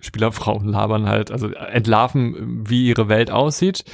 Spielerfrauen 0.00 0.68
labern 0.68 1.08
halt, 1.08 1.30
also 1.30 1.48
entlarven, 1.48 2.68
wie 2.68 2.86
ihre 2.86 3.08
Welt 3.08 3.30
aussieht. 3.30 3.84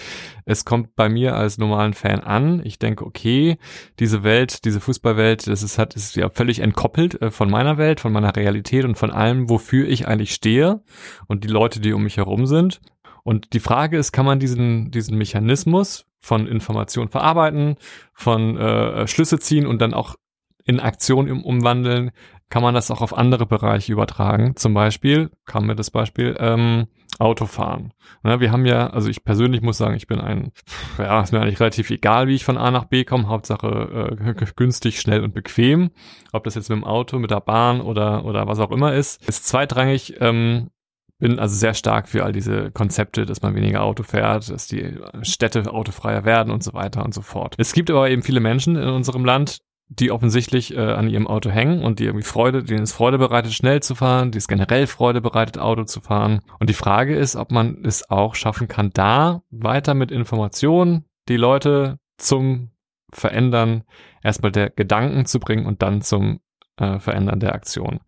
Es 0.44 0.64
kommt 0.64 0.96
bei 0.96 1.08
mir 1.08 1.36
als 1.36 1.58
normalen 1.58 1.94
Fan 1.94 2.20
an. 2.20 2.60
Ich 2.64 2.78
denke, 2.78 3.06
okay, 3.06 3.56
diese 4.00 4.24
Welt, 4.24 4.64
diese 4.64 4.80
Fußballwelt, 4.80 5.46
das 5.46 5.62
ist 5.62 5.78
halt, 5.78 5.94
ist 5.94 6.16
ja 6.16 6.28
völlig 6.28 6.58
entkoppelt 6.58 7.22
äh, 7.22 7.30
von 7.30 7.50
meiner 7.50 7.78
Welt, 7.78 8.00
von 8.00 8.12
meiner 8.12 8.34
Realität 8.34 8.84
und 8.84 8.96
von 8.96 9.12
allem, 9.12 9.48
wofür 9.48 9.88
ich 9.88 10.08
eigentlich 10.08 10.34
stehe 10.34 10.82
und 11.28 11.44
die 11.44 11.48
Leute, 11.48 11.80
die 11.80 11.92
um 11.92 12.02
mich 12.02 12.16
herum 12.16 12.46
sind. 12.46 12.80
Und 13.22 13.52
die 13.52 13.60
Frage 13.60 13.96
ist, 13.96 14.12
kann 14.12 14.26
man 14.26 14.40
diesen, 14.40 14.90
diesen 14.90 15.16
Mechanismus 15.16 16.06
von 16.18 16.46
Information 16.46 17.08
verarbeiten, 17.08 17.76
von 18.12 18.56
äh, 18.56 19.06
Schlüsse 19.06 19.38
ziehen 19.38 19.66
und 19.66 19.80
dann 19.80 19.94
auch 19.94 20.16
in 20.64 20.80
Aktion 20.80 21.30
umwandeln, 21.30 22.10
kann 22.50 22.62
man 22.62 22.74
das 22.74 22.90
auch 22.90 23.00
auf 23.00 23.16
andere 23.16 23.46
Bereiche 23.46 23.92
übertragen. 23.92 24.56
Zum 24.56 24.74
Beispiel, 24.74 25.30
kam 25.46 25.66
mir 25.66 25.76
das 25.76 25.90
Beispiel, 25.90 26.36
ähm, 26.38 26.88
Autofahren. 27.18 27.92
Ja, 28.24 28.40
wir 28.40 28.50
haben 28.50 28.64
ja, 28.64 28.88
also 28.88 29.08
ich 29.08 29.24
persönlich 29.24 29.62
muss 29.62 29.78
sagen, 29.78 29.94
ich 29.94 30.06
bin 30.06 30.20
ein, 30.20 30.52
ja, 30.96 31.20
ist 31.20 31.32
mir 31.32 31.40
eigentlich 31.40 31.60
relativ 31.60 31.90
egal, 31.90 32.28
wie 32.28 32.34
ich 32.34 32.44
von 32.44 32.56
A 32.56 32.70
nach 32.70 32.84
B 32.84 33.04
komme. 33.04 33.28
Hauptsache 33.28 34.16
äh, 34.16 34.44
günstig, 34.56 35.00
schnell 35.00 35.22
und 35.22 35.34
bequem. 35.34 35.90
Ob 36.32 36.44
das 36.44 36.54
jetzt 36.54 36.70
mit 36.70 36.78
dem 36.78 36.84
Auto, 36.84 37.18
mit 37.18 37.30
der 37.30 37.40
Bahn 37.40 37.80
oder, 37.80 38.24
oder 38.24 38.46
was 38.46 38.58
auch 38.58 38.70
immer 38.70 38.94
ist, 38.94 39.26
ist 39.28 39.46
zweitrangig. 39.46 40.16
Ähm, 40.20 40.70
bin 41.18 41.38
also 41.38 41.54
sehr 41.54 41.74
stark 41.74 42.08
für 42.08 42.24
all 42.24 42.32
diese 42.32 42.70
Konzepte, 42.70 43.26
dass 43.26 43.42
man 43.42 43.54
weniger 43.54 43.82
Auto 43.82 44.02
fährt, 44.02 44.50
dass 44.50 44.66
die 44.66 44.98
Städte 45.20 45.70
autofreier 45.70 46.24
werden 46.24 46.50
und 46.50 46.64
so 46.64 46.72
weiter 46.72 47.04
und 47.04 47.12
so 47.12 47.20
fort. 47.20 47.54
Es 47.58 47.74
gibt 47.74 47.90
aber 47.90 48.08
eben 48.08 48.22
viele 48.22 48.40
Menschen 48.40 48.76
in 48.76 48.88
unserem 48.88 49.26
Land, 49.26 49.60
die 49.90 50.12
offensichtlich 50.12 50.74
äh, 50.76 50.78
an 50.80 51.08
ihrem 51.08 51.26
Auto 51.26 51.50
hängen 51.50 51.82
und 51.82 51.98
die 51.98 52.04
irgendwie 52.04 52.24
Freude, 52.24 52.62
denen 52.62 52.84
es 52.84 52.92
Freude 52.92 53.18
bereitet, 53.18 53.52
schnell 53.52 53.82
zu 53.82 53.96
fahren, 53.96 54.30
die 54.30 54.38
es 54.38 54.46
generell 54.46 54.86
Freude 54.86 55.20
bereitet, 55.20 55.58
Auto 55.58 55.82
zu 55.82 56.00
fahren. 56.00 56.40
Und 56.60 56.70
die 56.70 56.74
Frage 56.74 57.16
ist, 57.16 57.34
ob 57.34 57.50
man 57.50 57.84
es 57.84 58.08
auch 58.08 58.36
schaffen 58.36 58.68
kann, 58.68 58.90
da 58.94 59.42
weiter 59.50 59.94
mit 59.94 60.12
Informationen 60.12 61.04
die 61.28 61.36
Leute 61.36 61.98
zum 62.18 62.70
Verändern 63.12 63.82
erstmal 64.22 64.52
der 64.52 64.70
Gedanken 64.70 65.26
zu 65.26 65.40
bringen 65.40 65.66
und 65.66 65.82
dann 65.82 66.02
zum 66.02 66.40
äh, 66.80 66.98
Verändern 66.98 67.40
der 67.40 67.54
Aktion. 67.54 68.00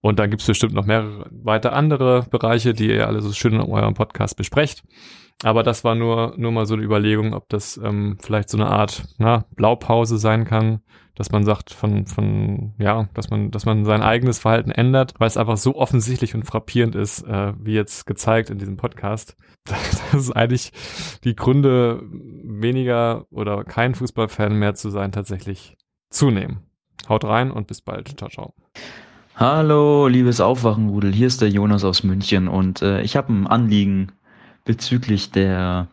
Und 0.00 0.18
da 0.18 0.26
gibt 0.26 0.42
es 0.42 0.46
bestimmt 0.46 0.74
noch 0.74 0.86
mehrere 0.86 1.26
weiter 1.30 1.72
andere 1.72 2.26
Bereiche, 2.30 2.74
die 2.74 2.88
ihr 2.88 3.06
alle 3.06 3.22
so 3.22 3.32
schön 3.32 3.54
in 3.54 3.60
eurem 3.60 3.94
Podcast 3.94 4.36
besprecht. 4.36 4.82
Aber 5.42 5.62
das 5.62 5.84
war 5.84 5.94
nur, 5.94 6.34
nur 6.38 6.50
mal 6.50 6.64
so 6.64 6.74
eine 6.74 6.82
Überlegung, 6.82 7.34
ob 7.34 7.48
das 7.48 7.76
ähm, 7.76 8.16
vielleicht 8.22 8.48
so 8.48 8.56
eine 8.56 8.68
Art 8.68 9.04
na, 9.18 9.44
Blaupause 9.54 10.16
sein 10.16 10.44
kann, 10.44 10.80
dass 11.14 11.30
man 11.30 11.44
sagt, 11.44 11.72
von, 11.72 12.06
von, 12.06 12.74
ja, 12.78 13.08
dass 13.14 13.30
man, 13.30 13.50
dass 13.50 13.66
man 13.66 13.84
sein 13.84 14.02
eigenes 14.02 14.38
Verhalten 14.38 14.70
ändert, 14.70 15.14
weil 15.18 15.26
es 15.26 15.36
einfach 15.36 15.56
so 15.56 15.74
offensichtlich 15.74 16.34
und 16.34 16.44
frappierend 16.44 16.94
ist, 16.94 17.22
äh, 17.22 17.52
wie 17.58 17.74
jetzt 17.74 18.06
gezeigt 18.06 18.50
in 18.50 18.58
diesem 18.58 18.76
Podcast. 18.76 19.36
Das 20.12 20.14
ist 20.14 20.30
eigentlich 20.30 20.72
die 21.24 21.34
Gründe, 21.34 22.00
weniger 22.44 23.26
oder 23.30 23.64
kein 23.64 23.96
Fußballfan 23.96 24.56
mehr 24.56 24.74
zu 24.76 24.90
sein, 24.90 25.10
tatsächlich 25.10 25.76
zunehmen. 26.10 26.60
Haut 27.08 27.24
rein 27.24 27.50
und 27.50 27.66
bis 27.66 27.80
bald. 27.80 28.16
Ciao, 28.18 28.30
ciao. 28.30 28.54
Hallo, 29.36 30.08
liebes 30.08 30.40
Aufwachenrudel, 30.40 31.12
hier 31.12 31.26
ist 31.26 31.42
der 31.42 31.50
Jonas 31.50 31.84
aus 31.84 32.02
München 32.02 32.48
und 32.48 32.80
äh, 32.80 33.02
ich 33.02 33.16
habe 33.16 33.32
ein 33.32 33.46
Anliegen 33.46 34.12
bezüglich 34.64 35.30
der 35.30 35.88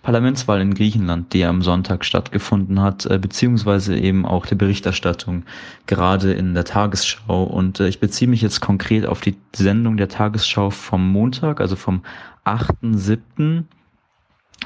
Parlamentswahl 0.00 0.60
in 0.60 0.74
Griechenland, 0.74 1.32
die 1.32 1.44
am 1.44 1.62
Sonntag 1.62 2.04
stattgefunden 2.04 2.80
hat, 2.80 3.04
äh, 3.06 3.18
beziehungsweise 3.18 3.96
eben 3.96 4.24
auch 4.24 4.46
der 4.46 4.56
Berichterstattung 4.56 5.44
gerade 5.86 6.32
in 6.32 6.54
der 6.54 6.64
Tagesschau. 6.64 7.44
Und 7.44 7.80
äh, 7.80 7.88
ich 7.88 8.00
beziehe 8.00 8.30
mich 8.30 8.40
jetzt 8.40 8.60
konkret 8.60 9.06
auf 9.06 9.20
die 9.20 9.36
Sendung 9.54 9.96
der 9.96 10.08
Tagesschau 10.08 10.70
vom 10.70 11.10
Montag, 11.10 11.60
also 11.60 11.76
vom 11.76 12.02
8.7., 12.44 13.64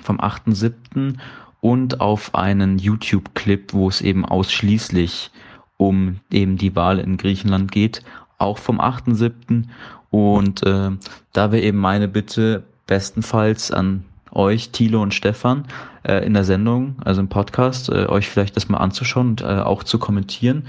vom 0.02 0.20
8.7. 0.20 1.16
und 1.60 2.00
auf 2.00 2.34
einen 2.34 2.78
YouTube-Clip, 2.78 3.72
wo 3.72 3.88
es 3.88 4.00
eben 4.00 4.24
ausschließlich 4.24 5.31
um 5.76 6.21
eben 6.31 6.57
die 6.57 6.75
Wahl 6.75 6.99
in 6.99 7.17
Griechenland 7.17 7.71
geht, 7.71 8.03
auch 8.39 8.59
vom 8.59 8.81
8.7. 8.81 9.65
Und 10.10 10.65
äh, 10.65 10.91
da 11.33 11.53
wäre 11.53 11.62
eben 11.62 11.78
meine 11.78 12.09
Bitte, 12.09 12.65
bestenfalls 12.87 13.71
an 13.71 14.05
euch, 14.33 14.71
Thilo 14.71 15.03
und 15.03 15.15
Stefan, 15.15 15.65
äh, 16.05 16.25
in 16.25 16.35
der 16.35 16.44
Sendung, 16.44 16.97
also 17.05 17.21
im 17.21 17.28
Podcast, 17.28 17.89
äh, 17.89 18.07
euch 18.07 18.28
vielleicht 18.28 18.57
das 18.57 18.69
mal 18.69 18.78
anzuschauen 18.78 19.28
und 19.28 19.41
äh, 19.42 19.60
auch 19.60 19.83
zu 19.83 19.99
kommentieren. 19.99 20.67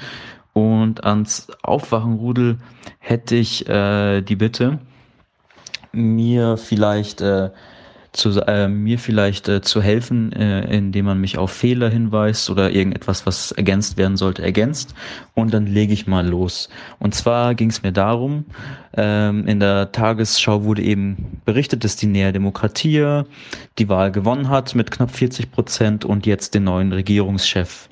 Und 0.54 1.04
ans 1.04 1.50
Aufwachenrudel 1.62 2.58
hätte 3.00 3.36
ich 3.36 3.68
äh, 3.70 4.22
die 4.22 4.36
Bitte, 4.36 4.80
mir 5.92 6.58
vielleicht 6.58 7.22
äh, 7.22 7.52
zu, 8.18 8.42
äh, 8.48 8.68
mir 8.68 9.00
vielleicht 9.00 9.48
äh, 9.48 9.62
zu 9.62 9.82
helfen, 9.82 10.32
äh, 10.34 10.62
indem 10.76 11.06
man 11.06 11.22
mich 11.22 11.38
auf 11.38 11.52
Fehler 11.52 11.90
hinweist 11.90 12.50
oder 12.50 12.72
irgendetwas, 12.72 13.26
was 13.26 13.52
ergänzt 13.52 13.98
werden 13.98 14.18
sollte, 14.18 14.42
ergänzt. 14.42 14.94
Und 15.34 15.54
dann 15.54 15.68
lege 15.68 15.94
ich 15.94 16.08
mal 16.08 16.28
los. 16.28 16.70
Und 17.00 17.16
zwar 17.16 17.56
ging 17.56 17.70
es 17.70 17.84
mir 17.84 17.92
darum, 17.92 18.46
ähm, 18.96 19.48
in 19.48 19.60
der 19.60 19.92
Tagesschau 19.92 20.64
wurde 20.64 20.82
eben 20.82 21.42
berichtet, 21.46 21.84
dass 21.84 21.96
die 21.96 22.08
Nähe 22.08 22.34
Demokratie 22.34 23.24
die 23.78 23.90
Wahl 23.90 24.12
gewonnen 24.12 24.50
hat 24.50 24.76
mit 24.76 24.92
knapp 24.92 25.12
40 25.12 25.52
Prozent 25.52 26.06
und 26.06 26.26
jetzt 26.26 26.56
den 26.56 26.64
neuen 26.64 26.92
Regierungschef 26.92 27.90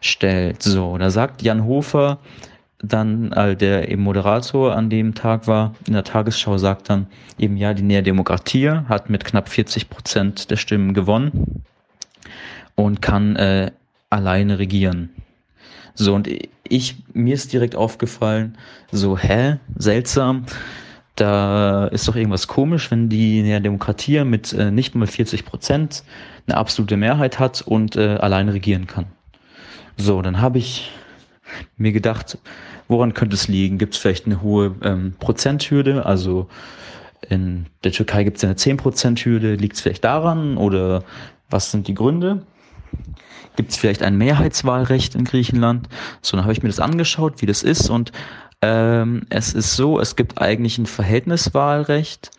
stellt. 0.00 0.62
So, 0.62 0.96
da 0.98 1.10
sagt 1.10 1.42
Jan 1.42 1.64
Hofer, 1.64 2.18
dann, 2.82 3.32
äh, 3.32 3.56
der 3.56 3.90
eben 3.90 4.02
Moderator 4.02 4.74
an 4.74 4.90
dem 4.90 5.14
Tag 5.14 5.46
war, 5.46 5.74
in 5.86 5.92
der 5.92 6.04
Tagesschau 6.04 6.58
sagt 6.58 6.88
dann 6.88 7.06
eben, 7.38 7.56
ja, 7.56 7.74
die 7.74 7.82
Nähe 7.82 8.02
Demokratie 8.02 8.70
hat 8.70 9.10
mit 9.10 9.24
knapp 9.24 9.48
40 9.48 9.90
Prozent 9.90 10.50
der 10.50 10.56
Stimmen 10.56 10.94
gewonnen 10.94 11.62
und 12.74 13.02
kann 13.02 13.36
äh, 13.36 13.70
alleine 14.08 14.58
regieren. 14.58 15.10
So, 15.94 16.14
und 16.14 16.28
ich, 16.64 16.96
mir 17.12 17.34
ist 17.34 17.52
direkt 17.52 17.76
aufgefallen, 17.76 18.56
so, 18.90 19.18
hä, 19.18 19.58
seltsam, 19.76 20.46
da 21.16 21.86
ist 21.88 22.08
doch 22.08 22.16
irgendwas 22.16 22.48
komisch, 22.48 22.90
wenn 22.90 23.10
die 23.10 23.42
Nähe 23.42 23.60
Demokratie 23.60 24.24
mit 24.24 24.52
äh, 24.54 24.70
nicht 24.70 24.94
mal 24.94 25.06
40 25.06 25.44
Prozent 25.44 26.02
eine 26.46 26.56
absolute 26.56 26.96
Mehrheit 26.96 27.38
hat 27.38 27.60
und 27.60 27.96
äh, 27.96 28.16
alleine 28.16 28.54
regieren 28.54 28.86
kann. 28.86 29.06
So, 29.98 30.22
dann 30.22 30.40
habe 30.40 30.58
ich 30.58 30.90
mir 31.76 31.92
gedacht, 31.92 32.38
woran 32.90 33.14
könnte 33.14 33.34
es 33.34 33.48
liegen? 33.48 33.78
Gibt 33.78 33.94
es 33.94 34.00
vielleicht 34.00 34.26
eine 34.26 34.42
hohe 34.42 34.74
ähm, 34.82 35.14
Prozenthürde? 35.18 36.04
Also 36.04 36.48
in 37.28 37.66
der 37.84 37.92
Türkei 37.92 38.24
gibt 38.24 38.38
es 38.38 38.44
eine 38.44 38.54
10%-Hürde. 38.54 39.54
Liegt 39.54 39.76
es 39.76 39.80
vielleicht 39.80 40.04
daran? 40.04 40.56
Oder 40.56 41.04
was 41.48 41.70
sind 41.70 41.88
die 41.88 41.94
Gründe? 41.94 42.44
Gibt 43.56 43.70
es 43.70 43.76
vielleicht 43.76 44.02
ein 44.02 44.16
Mehrheitswahlrecht 44.18 45.14
in 45.14 45.24
Griechenland? 45.24 45.88
So, 46.22 46.36
dann 46.36 46.44
habe 46.44 46.52
ich 46.52 46.62
mir 46.62 46.68
das 46.68 46.80
angeschaut, 46.80 47.40
wie 47.42 47.46
das 47.46 47.62
ist. 47.62 47.90
Und 47.90 48.12
ähm, 48.62 49.22
es 49.30 49.54
ist 49.54 49.76
so, 49.76 50.00
es 50.00 50.16
gibt 50.16 50.40
eigentlich 50.40 50.78
ein 50.78 50.86
Verhältniswahlrecht, 50.86 52.30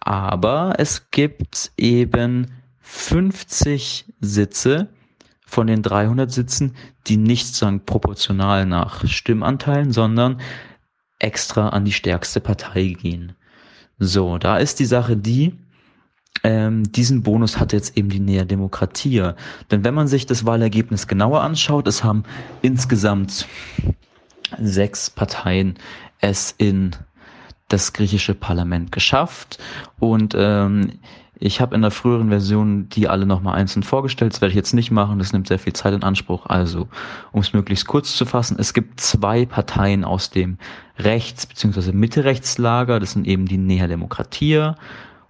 aber 0.00 0.74
es 0.78 1.10
gibt 1.10 1.72
eben 1.76 2.52
50 2.80 4.06
Sitze 4.20 4.88
von 5.48 5.66
den 5.66 5.82
300 5.82 6.30
Sitzen, 6.30 6.74
die 7.06 7.16
nicht 7.16 7.54
sagen 7.54 7.86
proportional 7.86 8.66
nach 8.66 9.06
Stimmanteilen, 9.08 9.92
sondern 9.92 10.40
extra 11.18 11.70
an 11.70 11.86
die 11.86 11.92
stärkste 11.92 12.40
Partei 12.40 12.88
gehen. 12.88 13.32
So, 13.98 14.36
da 14.36 14.58
ist 14.58 14.78
die 14.78 14.84
Sache 14.84 15.16
die, 15.16 15.58
ähm, 16.44 16.92
diesen 16.92 17.22
Bonus 17.22 17.58
hat 17.58 17.72
jetzt 17.72 17.96
eben 17.96 18.10
die 18.10 18.20
Nähe 18.20 18.44
Demokratie. 18.44 19.32
Denn 19.70 19.84
wenn 19.84 19.94
man 19.94 20.06
sich 20.06 20.26
das 20.26 20.44
Wahlergebnis 20.44 21.06
genauer 21.06 21.40
anschaut, 21.40 21.88
es 21.88 22.04
haben 22.04 22.24
insgesamt 22.60 23.46
sechs 24.58 25.08
Parteien 25.08 25.78
es 26.20 26.54
in 26.58 26.94
das 27.68 27.94
griechische 27.94 28.34
Parlament 28.34 28.92
geschafft 28.92 29.58
und 29.98 30.34
ähm, 30.36 30.98
ich 31.40 31.60
habe 31.60 31.74
in 31.74 31.82
der 31.82 31.90
früheren 31.90 32.28
Version 32.28 32.88
die 32.88 33.08
alle 33.08 33.26
nochmal 33.26 33.54
einzeln 33.54 33.82
vorgestellt. 33.82 34.32
Das 34.32 34.40
werde 34.40 34.50
ich 34.50 34.56
jetzt 34.56 34.74
nicht 34.74 34.90
machen, 34.90 35.18
das 35.18 35.32
nimmt 35.32 35.48
sehr 35.48 35.58
viel 35.58 35.72
Zeit 35.72 35.94
in 35.94 36.02
Anspruch. 36.02 36.46
Also, 36.46 36.88
um 37.32 37.40
es 37.40 37.52
möglichst 37.52 37.86
kurz 37.86 38.16
zu 38.16 38.26
fassen, 38.26 38.56
es 38.58 38.74
gibt 38.74 39.00
zwei 39.00 39.46
Parteien 39.46 40.04
aus 40.04 40.30
dem 40.30 40.58
Rechts- 40.98 41.46
bzw. 41.46 41.92
Mitte-Rechtslager. 41.92 42.98
Das 42.98 43.12
sind 43.12 43.26
eben 43.26 43.46
die 43.46 43.58
Nea 43.58 43.86
Demokratia 43.86 44.76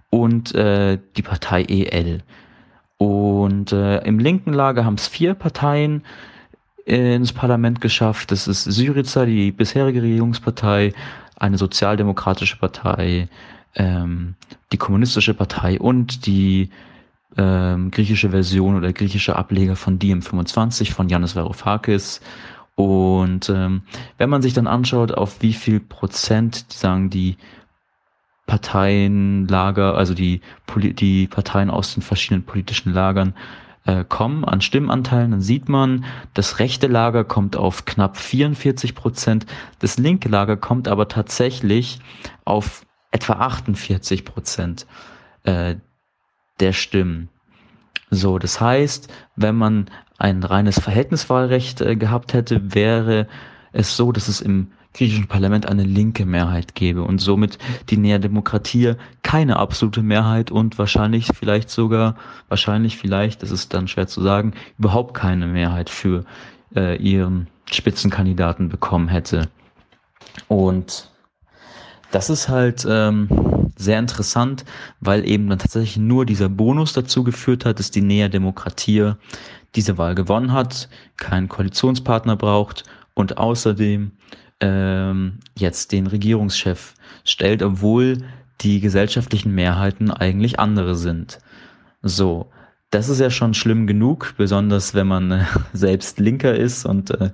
und 0.09 0.55
äh, 0.55 0.97
die 1.15 1.21
Partei 1.21 1.63
EL. 1.63 2.23
Und 2.97 3.71
äh, 3.71 3.99
im 3.99 4.19
linken 4.19 4.53
Lager 4.53 4.85
haben 4.85 4.95
es 4.95 5.07
vier 5.07 5.33
Parteien 5.35 6.03
ins 6.85 7.33
Parlament 7.33 7.81
geschafft. 7.81 8.31
Das 8.31 8.47
ist 8.47 8.63
Syriza, 8.63 9.25
die 9.25 9.51
bisherige 9.51 10.01
Regierungspartei, 10.01 10.93
eine 11.35 11.57
sozialdemokratische 11.57 12.57
Partei, 12.57 13.29
ähm, 13.75 14.35
die 14.71 14.77
kommunistische 14.77 15.33
Partei 15.33 15.79
und 15.79 16.25
die 16.25 16.69
ähm, 17.37 17.91
griechische 17.91 18.31
Version 18.31 18.75
oder 18.75 18.91
griechische 18.93 19.35
Ableger 19.35 19.75
von 19.75 19.99
DM25 19.99 20.91
von 20.93 21.09
Yanis 21.09 21.35
Varoufakis. 21.35 22.21
Und 22.75 23.49
ähm, 23.49 23.81
wenn 24.17 24.29
man 24.29 24.41
sich 24.41 24.53
dann 24.53 24.67
anschaut, 24.67 25.11
auf 25.11 25.41
wie 25.41 25.53
viel 25.53 25.79
Prozent, 25.79 26.65
sagen 26.69 27.09
die 27.09 27.37
Parteienlager, 28.45 29.95
also 29.95 30.13
die, 30.13 30.41
die 30.75 31.27
Parteien 31.27 31.69
aus 31.69 31.93
den 31.93 32.01
verschiedenen 32.01 32.43
politischen 32.43 32.91
Lagern 32.91 33.35
äh, 33.85 34.03
kommen 34.03 34.43
an 34.43 34.61
Stimmenteilen, 34.61 35.31
dann 35.31 35.41
sieht 35.41 35.69
man, 35.69 36.05
das 36.33 36.59
rechte 36.59 36.87
Lager 36.87 37.23
kommt 37.23 37.55
auf 37.55 37.85
knapp 37.85 38.17
44 38.17 38.95
Prozent, 38.95 39.45
das 39.79 39.99
linke 39.99 40.29
Lager 40.29 40.57
kommt 40.57 40.87
aber 40.87 41.07
tatsächlich 41.07 41.99
auf 42.43 42.85
etwa 43.11 43.33
48 43.33 44.25
Prozent 44.25 44.85
äh, 45.43 45.75
der 46.59 46.73
Stimmen. 46.73 47.29
So, 48.11 48.39
das 48.39 48.59
heißt, 48.59 49.11
wenn 49.35 49.55
man 49.55 49.89
ein 50.17 50.43
reines 50.43 50.79
Verhältniswahlrecht 50.79 51.81
äh, 51.81 51.95
gehabt 51.95 52.33
hätte, 52.33 52.73
wäre 52.73 53.27
es 53.71 53.95
so, 53.95 54.11
dass 54.11 54.27
es 54.27 54.41
im 54.41 54.71
griechischen 54.93 55.27
Parlament 55.27 55.67
eine 55.67 55.83
linke 55.83 56.25
Mehrheit 56.25 56.73
gäbe 56.73 57.03
und 57.03 57.19
somit 57.19 57.59
die 57.89 57.97
Nea 57.97 58.17
Demokratie 58.17 58.95
keine 59.21 59.57
absolute 59.57 60.01
Mehrheit 60.01 60.49
und 60.49 60.79
wahrscheinlich 60.79 61.27
vielleicht 61.33 61.69
sogar, 61.69 62.15
wahrscheinlich 62.47 62.97
vielleicht, 62.97 63.43
das 63.43 63.51
ist 63.51 63.73
dann 63.73 63.87
schwer 63.87 64.07
zu 64.07 64.21
sagen, 64.21 64.53
überhaupt 64.79 65.13
keine 65.13 65.45
Mehrheit 65.45 65.89
für 65.89 66.25
äh, 66.75 66.97
ihren 66.97 67.47
Spitzenkandidaten 67.71 68.69
bekommen 68.69 69.07
hätte. 69.09 69.49
Und 70.47 71.08
das 72.11 72.29
ist 72.29 72.49
halt 72.49 72.85
ähm, 72.89 73.29
sehr 73.75 73.99
interessant, 73.99 74.65
weil 74.99 75.27
eben 75.27 75.47
dann 75.49 75.59
tatsächlich 75.59 75.97
nur 75.97 76.25
dieser 76.25 76.49
Bonus 76.49 76.93
dazu 76.93 77.23
geführt 77.23 77.65
hat, 77.65 77.79
dass 77.79 77.91
die 77.91 78.01
Nähe 78.01 78.29
Demokratie 78.29 79.13
diese 79.75 79.97
Wahl 79.97 80.15
gewonnen 80.15 80.51
hat, 80.51 80.89
keinen 81.17 81.47
Koalitionspartner 81.47 82.35
braucht 82.35 82.83
und 83.13 83.37
außerdem 83.37 84.11
ähm, 84.59 85.39
jetzt 85.55 85.91
den 85.91 86.07
Regierungschef 86.07 86.95
stellt, 87.23 87.63
obwohl 87.63 88.23
die 88.61 88.81
gesellschaftlichen 88.81 89.53
Mehrheiten 89.53 90.11
eigentlich 90.11 90.59
andere 90.59 90.95
sind. 90.95 91.39
So, 92.01 92.49
das 92.91 93.07
ist 93.07 93.19
ja 93.19 93.29
schon 93.29 93.53
schlimm 93.53 93.87
genug, 93.87 94.33
besonders 94.37 94.93
wenn 94.93 95.07
man 95.07 95.31
äh, 95.31 95.45
selbst 95.73 96.19
Linker 96.19 96.55
ist 96.55 96.85
und 96.85 97.11
äh, 97.11 97.31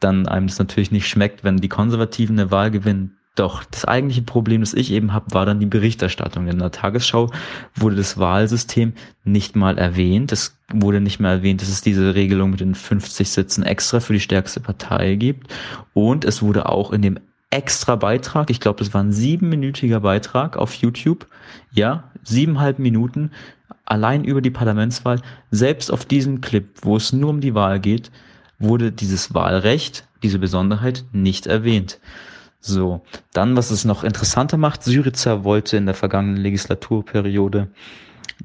dann 0.00 0.26
einem 0.26 0.46
das 0.46 0.58
natürlich 0.58 0.90
nicht 0.90 1.08
schmeckt, 1.08 1.44
wenn 1.44 1.58
die 1.58 1.68
Konservativen 1.68 2.38
eine 2.38 2.50
Wahl 2.50 2.70
gewinnen, 2.70 3.16
doch 3.40 3.64
das 3.64 3.84
eigentliche 3.86 4.22
Problem, 4.22 4.60
das 4.60 4.74
ich 4.74 4.92
eben 4.92 5.12
habe, 5.12 5.32
war 5.34 5.46
dann 5.46 5.60
die 5.60 5.66
Berichterstattung. 5.66 6.46
In 6.46 6.58
der 6.58 6.70
Tagesschau 6.70 7.30
wurde 7.74 7.96
das 7.96 8.18
Wahlsystem 8.18 8.92
nicht 9.24 9.56
mal 9.56 9.78
erwähnt. 9.78 10.30
Es 10.30 10.58
wurde 10.72 11.00
nicht 11.00 11.20
mehr 11.20 11.30
erwähnt, 11.30 11.62
dass 11.62 11.68
es 11.68 11.80
diese 11.80 12.14
Regelung 12.14 12.50
mit 12.50 12.60
den 12.60 12.74
50 12.74 13.28
Sitzen 13.28 13.62
extra 13.62 14.00
für 14.00 14.12
die 14.12 14.20
stärkste 14.20 14.60
Partei 14.60 15.14
gibt. 15.14 15.52
Und 15.94 16.24
es 16.24 16.42
wurde 16.42 16.68
auch 16.68 16.92
in 16.92 17.02
dem 17.02 17.18
extra 17.50 17.96
Beitrag, 17.96 18.50
ich 18.50 18.60
glaube, 18.60 18.78
das 18.78 18.94
war 18.94 19.02
ein 19.02 19.12
siebenminütiger 19.12 20.00
Beitrag 20.00 20.56
auf 20.56 20.74
YouTube, 20.74 21.26
ja, 21.72 22.04
siebeneinhalb 22.22 22.78
Minuten, 22.78 23.32
allein 23.84 24.22
über 24.22 24.40
die 24.40 24.50
Parlamentswahl, 24.50 25.20
selbst 25.50 25.92
auf 25.92 26.04
diesem 26.04 26.40
Clip, 26.40 26.68
wo 26.82 26.96
es 26.96 27.12
nur 27.12 27.30
um 27.30 27.40
die 27.40 27.54
Wahl 27.54 27.80
geht, 27.80 28.10
wurde 28.60 28.92
dieses 28.92 29.34
Wahlrecht, 29.34 30.06
diese 30.22 30.38
Besonderheit 30.38 31.04
nicht 31.12 31.46
erwähnt. 31.46 31.98
So, 32.60 33.00
dann, 33.32 33.56
was 33.56 33.70
es 33.70 33.84
noch 33.84 34.04
interessanter 34.04 34.58
macht, 34.58 34.82
Syriza 34.82 35.44
wollte 35.44 35.76
in 35.76 35.86
der 35.86 35.94
vergangenen 35.94 36.36
Legislaturperiode 36.36 37.68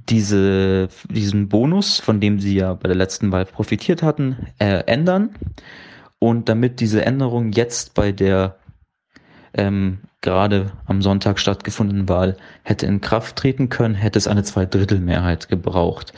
diese, 0.10 0.88
diesen 1.10 1.49
Bonus, 1.49 1.99
von 1.99 2.19
dem 2.19 2.40
sie 2.40 2.56
ja 2.56 2.74
bei 2.74 2.88
der 2.88 2.96
letzten 2.96 3.31
Wahl 3.31 3.46
profitiert 3.46 4.03
hatten, 4.03 4.48
äh, 4.60 4.83
ändern. 4.85 5.35
Und 6.19 6.48
damit 6.49 6.80
diese 6.80 7.06
Änderung 7.06 7.51
jetzt 7.51 7.94
bei 7.94 8.12
der 8.12 8.58
ähm, 9.53 9.99
gerade 10.22 10.72
am 10.85 11.01
Sonntag 11.01 11.40
stattgefundenen 11.40 12.10
Wahl 12.10 12.35
hätte 12.64 12.85
in 12.85 12.99
Kraft 12.99 13.35
treten 13.35 13.69
können, 13.69 13.96
hätte 13.96 14.17
es 14.17 14.28
eine 14.28 14.44
Zweidrittelmehrheit 14.44 15.49
gebraucht. 15.49 16.14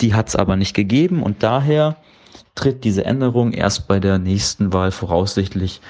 Die 0.00 0.14
hat 0.14 0.28
es 0.28 0.36
aber 0.36 0.56
nicht 0.56 0.74
gegeben 0.74 1.22
und 1.22 1.42
daher 1.42 1.96
tritt 2.54 2.84
diese 2.84 3.04
Änderung 3.04 3.52
erst 3.52 3.88
bei 3.88 4.00
der 4.00 4.18
nächsten 4.18 4.72
Wahl 4.72 4.90
voraussichtlich 4.90 5.80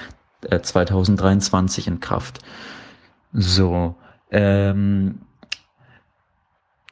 2023 0.49 1.87
äh, 1.87 1.89
in 1.91 1.99
Kraft. 1.99 2.39
So, 3.33 3.95
ähm, 4.31 5.19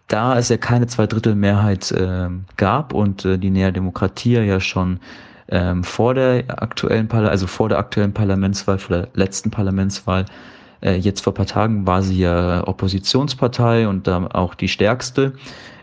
da 0.07 0.37
es 0.37 0.49
ja 0.49 0.57
keine 0.57 0.87
Zweidrittelmehrheit 0.87 1.91
äh, 1.91 2.29
gab 2.57 2.93
und 2.93 3.25
äh, 3.25 3.37
die 3.37 3.49
Nea 3.49 3.71
Demokratie 3.71 4.33
ja 4.33 4.59
schon 4.59 4.99
ähm, 5.49 5.83
vor 5.83 6.13
der 6.13 6.61
aktuellen 6.61 7.07
Parla 7.07 7.29
also 7.29 7.47
vor 7.47 7.69
der 7.69 7.77
aktuellen 7.77 8.13
Parlamentswahl, 8.13 8.79
vor 8.79 8.97
der 8.97 9.07
letzten 9.13 9.51
Parlamentswahl 9.51 10.25
Äh, 10.81 10.95
jetzt 10.95 11.21
vor 11.21 11.33
paar 11.33 11.45
Tagen 11.45 11.87
war 11.87 12.01
sie 12.01 12.19
ja 12.19 12.67
Oppositionspartei 12.67 13.87
und 13.87 14.07
da 14.07 14.27
auch 14.33 14.55
die 14.55 14.67
stärkste. 14.67 15.33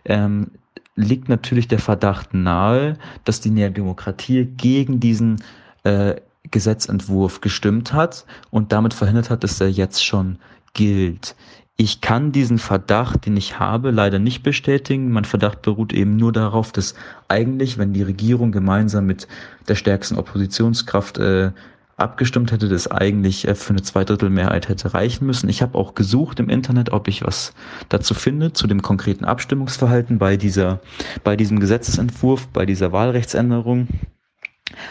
Ähm, 0.04 0.51
liegt 0.97 1.28
natürlich 1.28 1.68
der 1.68 1.78
Verdacht 1.78 2.34
nahe, 2.34 2.99
dass 3.24 3.40
die 3.40 3.51
Nährdemokratie 3.51 4.44
gegen 4.44 4.99
diesen 5.01 5.42
äh, 5.84 6.17
Gesetzentwurf 6.50 7.40
gestimmt 7.40 7.92
hat 7.92 8.24
und 8.50 8.72
damit 8.72 8.94
verhindert 8.94 9.31
hat, 9.31 9.44
dass 9.44 9.60
er 9.60 9.70
jetzt 9.70 10.04
schon 10.04 10.38
gilt. 10.74 11.34
Ich 11.76 12.00
kann 12.00 12.32
diesen 12.32 12.58
Verdacht, 12.58 13.24
den 13.26 13.36
ich 13.36 13.60
habe, 13.60 13.92
leider 13.92 14.18
nicht 14.18 14.42
bestätigen. 14.42 15.12
Mein 15.12 15.24
Verdacht 15.24 15.62
beruht 15.62 15.92
eben 15.92 16.16
nur 16.16 16.32
darauf, 16.32 16.72
dass 16.72 16.94
eigentlich, 17.28 17.78
wenn 17.78 17.92
die 17.92 18.02
Regierung 18.02 18.50
gemeinsam 18.50 19.06
mit 19.06 19.28
der 19.68 19.76
stärksten 19.76 20.18
Oppositionskraft 20.18 21.18
äh, 21.18 21.52
abgestimmt 21.97 22.52
hätte, 22.52 22.68
das 22.68 22.90
eigentlich 22.90 23.47
äh, 23.47 23.54
für 23.54 23.70
eine 23.70 23.82
Zweidrittelmehrheit 23.82 24.68
hätte 24.68 24.94
reichen 24.94 25.26
müssen. 25.26 25.48
Ich 25.48 25.62
habe 25.62 25.76
auch 25.76 25.94
gesucht 25.94 26.40
im 26.40 26.48
Internet, 26.48 26.90
ob 26.92 27.06
ich 27.06 27.24
was 27.24 27.52
dazu 27.88 28.14
finde, 28.14 28.52
zu 28.52 28.66
dem 28.66 28.82
konkreten 28.82 29.24
Abstimmungsverhalten 29.24 30.18
bei 30.18 30.36
dieser, 30.36 30.81
bei 31.22 31.36
diesem 31.36 31.60
Gesetzesentwurf, 31.60 32.48
bei 32.48 32.66
dieser 32.66 32.92
Wahlrechtsänderung. 32.92 33.88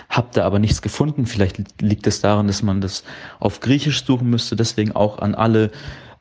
Hab 0.10 0.32
da 0.34 0.46
aber 0.46 0.60
nichts 0.60 0.82
gefunden. 0.82 1.26
Vielleicht 1.26 1.82
liegt 1.82 2.08
es 2.08 2.22
daran, 2.22 2.48
dass 2.48 2.64
man 2.64 2.82
das 2.82 3.04
auf 3.40 3.60
Griechisch 3.60 4.06
suchen 4.06 4.30
müsste. 4.30 4.56
Deswegen 4.56 4.94
auch 4.94 5.20
an 5.20 5.36
alle 5.36 5.72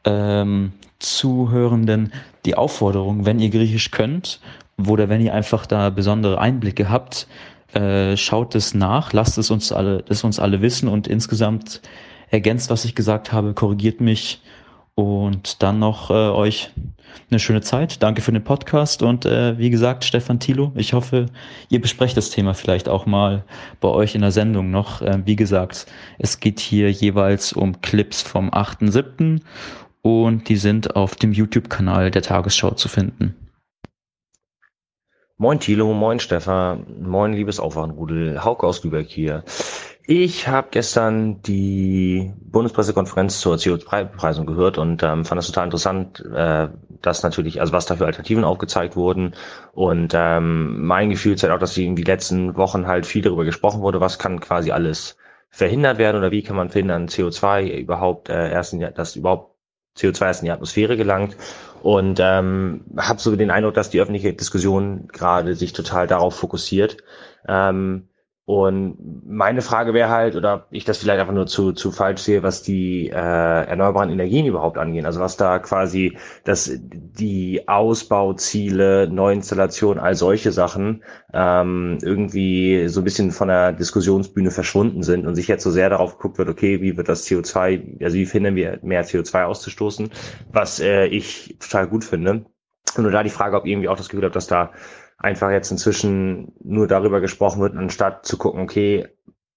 ähm, 0.04 0.72
Zuhörenden 0.98 2.12
die 2.44 2.54
Aufforderung, 2.54 3.26
wenn 3.26 3.38
ihr 3.38 3.50
Griechisch 3.50 3.90
könnt 3.90 4.40
oder 4.86 5.08
wenn 5.08 5.20
ihr 5.20 5.34
einfach 5.34 5.66
da 5.66 5.90
besondere 5.90 6.40
Einblicke 6.40 6.88
habt, 6.88 7.26
äh, 7.74 8.16
schaut 8.16 8.54
es 8.54 8.74
nach, 8.74 9.12
lasst 9.12 9.38
es 9.38 9.50
uns 9.50 9.72
alle, 9.72 10.04
es 10.08 10.24
uns 10.24 10.38
alle 10.38 10.62
wissen 10.62 10.88
und 10.88 11.08
insgesamt 11.08 11.82
ergänzt, 12.30 12.70
was 12.70 12.84
ich 12.84 12.94
gesagt 12.94 13.32
habe, 13.32 13.54
korrigiert 13.54 14.00
mich 14.00 14.40
und 14.96 15.62
dann 15.62 15.78
noch 15.78 16.10
äh, 16.10 16.14
euch 16.14 16.70
eine 17.30 17.38
schöne 17.38 17.60
Zeit. 17.60 18.02
Danke 18.02 18.22
für 18.22 18.32
den 18.32 18.42
Podcast 18.42 19.02
und 19.02 19.26
äh, 19.26 19.56
wie 19.58 19.70
gesagt, 19.70 20.04
Stefan 20.04 20.40
Thilo, 20.40 20.72
ich 20.74 20.94
hoffe, 20.94 21.26
ihr 21.68 21.80
besprecht 21.80 22.16
das 22.16 22.30
Thema 22.30 22.54
vielleicht 22.54 22.88
auch 22.88 23.06
mal 23.06 23.44
bei 23.80 23.88
euch 23.88 24.14
in 24.14 24.22
der 24.22 24.32
Sendung 24.32 24.70
noch. 24.70 25.02
Äh, 25.02 25.20
wie 25.24 25.36
gesagt, 25.36 25.86
es 26.18 26.40
geht 26.40 26.60
hier 26.60 26.90
jeweils 26.90 27.52
um 27.52 27.80
Clips 27.82 28.22
vom 28.22 28.50
8.7. 28.50 29.40
und 30.02 30.48
die 30.48 30.56
sind 30.56 30.96
auf 30.96 31.14
dem 31.14 31.32
YouTube-Kanal 31.32 32.10
der 32.10 32.22
Tagesschau 32.22 32.70
zu 32.70 32.88
finden. 32.88 33.36
Moin 35.36 35.60
Thilo, 35.60 35.92
moin 35.92 36.18
Stefan, 36.18 36.86
moin 37.02 37.34
liebes 37.34 37.60
Aufwachenrudel, 37.60 38.42
Hauke 38.42 38.66
aus 38.66 38.82
Lübeck 38.82 39.08
hier. 39.10 39.44
Ich 40.08 40.46
habe 40.46 40.68
gestern 40.70 41.42
die 41.42 42.32
Bundespressekonferenz 42.40 43.40
zur 43.40 43.56
CO2-Bepreisung 43.56 44.46
gehört 44.46 44.78
und 44.78 45.02
ähm, 45.02 45.24
fand 45.24 45.40
es 45.40 45.48
total 45.48 45.64
interessant, 45.64 46.24
äh, 46.32 46.68
dass 47.02 47.24
natürlich, 47.24 47.60
also 47.60 47.72
was 47.72 47.86
da 47.86 47.96
für 47.96 48.06
Alternativen 48.06 48.44
aufgezeigt 48.44 48.94
wurden. 48.94 49.34
Und 49.72 50.12
ähm, 50.14 50.86
mein 50.86 51.10
Gefühl 51.10 51.36
zeigt 51.36 51.52
auch, 51.52 51.58
dass 51.58 51.76
in 51.76 51.96
den 51.96 52.04
letzten 52.04 52.56
Wochen 52.56 52.86
halt 52.86 53.04
viel 53.04 53.22
darüber 53.22 53.44
gesprochen 53.44 53.80
wurde, 53.80 54.00
was 54.00 54.20
kann 54.20 54.38
quasi 54.38 54.70
alles 54.70 55.16
verhindert 55.50 55.98
werden 55.98 56.18
oder 56.18 56.30
wie 56.30 56.44
kann 56.44 56.54
man 56.54 56.70
verhindern, 56.70 57.08
CO2 57.08 57.76
überhaupt 57.76 58.28
äh, 58.28 58.52
erst 58.52 58.74
in, 58.74 58.80
dass 58.94 59.16
überhaupt 59.16 59.56
CO2 59.98 60.24
erst 60.24 60.42
in 60.42 60.46
die 60.46 60.52
Atmosphäre 60.52 60.96
gelangt. 60.96 61.36
Und 61.82 62.20
ähm, 62.22 62.84
habe 62.96 63.18
so 63.18 63.34
den 63.34 63.50
Eindruck, 63.50 63.74
dass 63.74 63.90
die 63.90 64.00
öffentliche 64.00 64.32
Diskussion 64.34 65.08
gerade 65.08 65.56
sich 65.56 65.72
total 65.72 66.06
darauf 66.06 66.36
fokussiert. 66.36 66.98
Ähm, 67.48 68.08
und 68.46 69.26
meine 69.26 69.60
Frage 69.60 69.92
wäre 69.92 70.08
halt, 70.08 70.36
oder 70.36 70.68
ich 70.70 70.84
das 70.84 70.98
vielleicht 70.98 71.18
einfach 71.18 71.34
nur 71.34 71.48
zu, 71.48 71.72
zu 71.72 71.90
falsch 71.90 72.20
sehe, 72.20 72.44
was 72.44 72.62
die 72.62 73.08
äh, 73.08 73.12
erneuerbaren 73.12 74.08
Energien 74.08 74.46
überhaupt 74.46 74.78
angehen. 74.78 75.04
Also 75.04 75.18
was 75.18 75.36
da 75.36 75.58
quasi 75.58 76.16
dass 76.44 76.70
die 76.78 77.66
Ausbauziele, 77.66 79.08
Neuinstallation, 79.10 79.98
all 79.98 80.14
solche 80.14 80.52
Sachen 80.52 81.02
ähm, 81.34 81.98
irgendwie 82.02 82.86
so 82.86 83.00
ein 83.00 83.04
bisschen 83.04 83.32
von 83.32 83.48
der 83.48 83.72
Diskussionsbühne 83.72 84.52
verschwunden 84.52 85.02
sind 85.02 85.26
und 85.26 85.34
sich 85.34 85.48
jetzt 85.48 85.64
so 85.64 85.72
sehr 85.72 85.90
darauf 85.90 86.16
geguckt 86.16 86.38
wird, 86.38 86.48
okay, 86.48 86.80
wie 86.80 86.96
wird 86.96 87.08
das 87.08 87.26
CO2, 87.26 88.00
also 88.04 88.16
wie 88.16 88.26
finden 88.26 88.54
wir 88.54 88.78
mehr 88.82 89.04
CO2 89.04 89.42
auszustoßen, 89.42 90.10
was 90.52 90.78
äh, 90.78 91.06
ich 91.06 91.56
total 91.58 91.88
gut 91.88 92.04
finde. 92.04 92.46
Und 92.96 93.02
nur 93.02 93.10
da 93.10 93.24
die 93.24 93.30
Frage, 93.30 93.56
ob 93.56 93.66
irgendwie 93.66 93.88
auch 93.88 93.96
das 93.96 94.08
Gefühl 94.08 94.24
habe, 94.24 94.34
dass 94.34 94.46
da 94.46 94.70
einfach 95.18 95.50
jetzt 95.50 95.70
inzwischen 95.70 96.52
nur 96.62 96.86
darüber 96.86 97.20
gesprochen 97.20 97.60
wird, 97.60 97.76
anstatt 97.76 98.26
zu 98.26 98.36
gucken, 98.36 98.60
okay, 98.60 99.08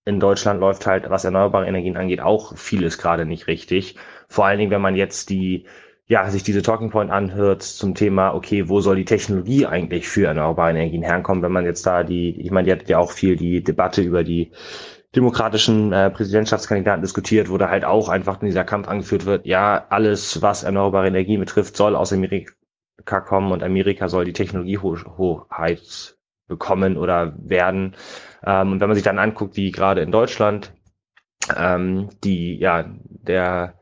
in 0.06 0.20
Deutschland 0.20 0.60
läuft 0.60 0.88
halt, 0.88 1.10
was 1.10 1.26
erneuerbare 1.26 1.68
Energien 1.68 1.98
angeht, 1.98 2.22
auch 2.22 2.58
vieles 2.58 2.98
gerade 2.98 3.26
nicht 3.26 3.48
richtig. 3.48 3.96
Vor 4.28 4.46
allen 4.46 4.58
Dingen, 4.60 4.72
wenn 4.72 4.82
man 4.82 4.96
jetzt 4.96 5.30
die, 5.30 5.66
ja, 6.08 6.30
sich 6.30 6.44
diese 6.44 6.62
Talking 6.62 6.90
Point 6.90 7.12
anhört 7.12 7.62
zum 7.62 7.94
Thema, 7.94 8.34
okay, 8.34 8.70
wo 8.70 8.82
soll 8.82 8.96
die 8.96 9.06
Technologie 9.06 9.66
eigentlich 9.68 10.08
für 10.08 10.28
erneuerbare 10.28 10.72
Energien 10.72 11.04
herkommen, 11.04 11.44
wenn 11.44 11.52
man 11.52 11.66
jetzt 11.66 11.86
da 11.86 12.04
die, 12.04 12.40
ich 12.42 12.52
meine, 12.52 12.66
die 12.66 12.72
hat 12.72 12.90
ja 12.90 12.98
auch 12.98 13.12
viel 13.12 13.36
die 13.36 13.64
Debatte 13.64 14.02
über 14.02 14.24
die 14.24 14.52
demokratischen 15.16 15.92
äh, 15.92 16.10
Präsidentschaftskandidaten 16.10 17.02
diskutiert, 17.02 17.50
wo 17.50 17.58
da 17.58 17.70
halt 17.70 17.84
auch 17.84 18.10
einfach 18.10 18.38
dieser 18.38 18.64
Kampf 18.64 18.88
angeführt 18.88 19.26
wird, 19.26 19.46
ja, 19.46 19.86
alles, 19.90 20.42
was 20.42 20.64
erneuerbare 20.64 21.08
Energien 21.08 21.40
betrifft, 21.40 21.76
soll 21.76 21.96
aus 21.96 22.14
Amerika 22.14 22.54
kommen 23.06 23.52
und 23.52 23.64
Amerika 23.64 24.10
soll 24.10 24.26
die 24.26 24.34
Technologiehoheit 24.34 26.18
bekommen 26.48 26.98
oder 26.98 27.34
werden. 27.38 27.96
Ähm, 28.46 28.74
und 28.74 28.80
wenn 28.82 28.90
man 28.90 28.96
sich 28.96 29.04
dann 29.04 29.20
anguckt, 29.20 29.56
wie 29.56 29.72
gerade 29.72 30.02
in 30.02 30.12
Deutschland 30.12 30.74
ähm, 31.56 32.10
die, 32.24 32.58
ja, 32.58 32.86
der, 33.08 33.76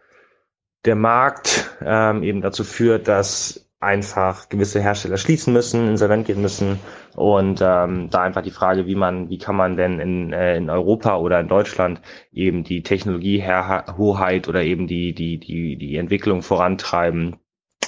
der 0.85 0.95
Markt 0.95 1.77
ähm, 1.81 2.23
eben 2.23 2.41
dazu 2.41 2.63
führt, 2.63 3.07
dass 3.07 3.67
einfach 3.79 4.49
gewisse 4.49 4.81
Hersteller 4.81 5.17
schließen 5.17 5.53
müssen, 5.53 5.87
insolvent 5.87 6.25
gehen 6.25 6.41
müssen 6.41 6.79
und 7.15 7.61
ähm, 7.61 8.09
da 8.09 8.21
einfach 8.21 8.41
die 8.41 8.51
Frage, 8.51 8.87
wie 8.87 8.95
man, 8.95 9.29
wie 9.29 9.37
kann 9.37 9.55
man 9.55 9.77
denn 9.77 9.99
in, 9.99 10.33
äh, 10.33 10.57
in 10.57 10.69
Europa 10.69 11.17
oder 11.17 11.39
in 11.39 11.47
Deutschland 11.47 12.01
eben 12.31 12.63
die 12.63 12.81
Technologiehoheit 12.81 14.47
oder 14.47 14.63
eben 14.63 14.87
die 14.87 15.13
die 15.13 15.39
die 15.39 15.77
die 15.77 15.97
Entwicklung 15.97 16.41
vorantreiben, 16.41 17.35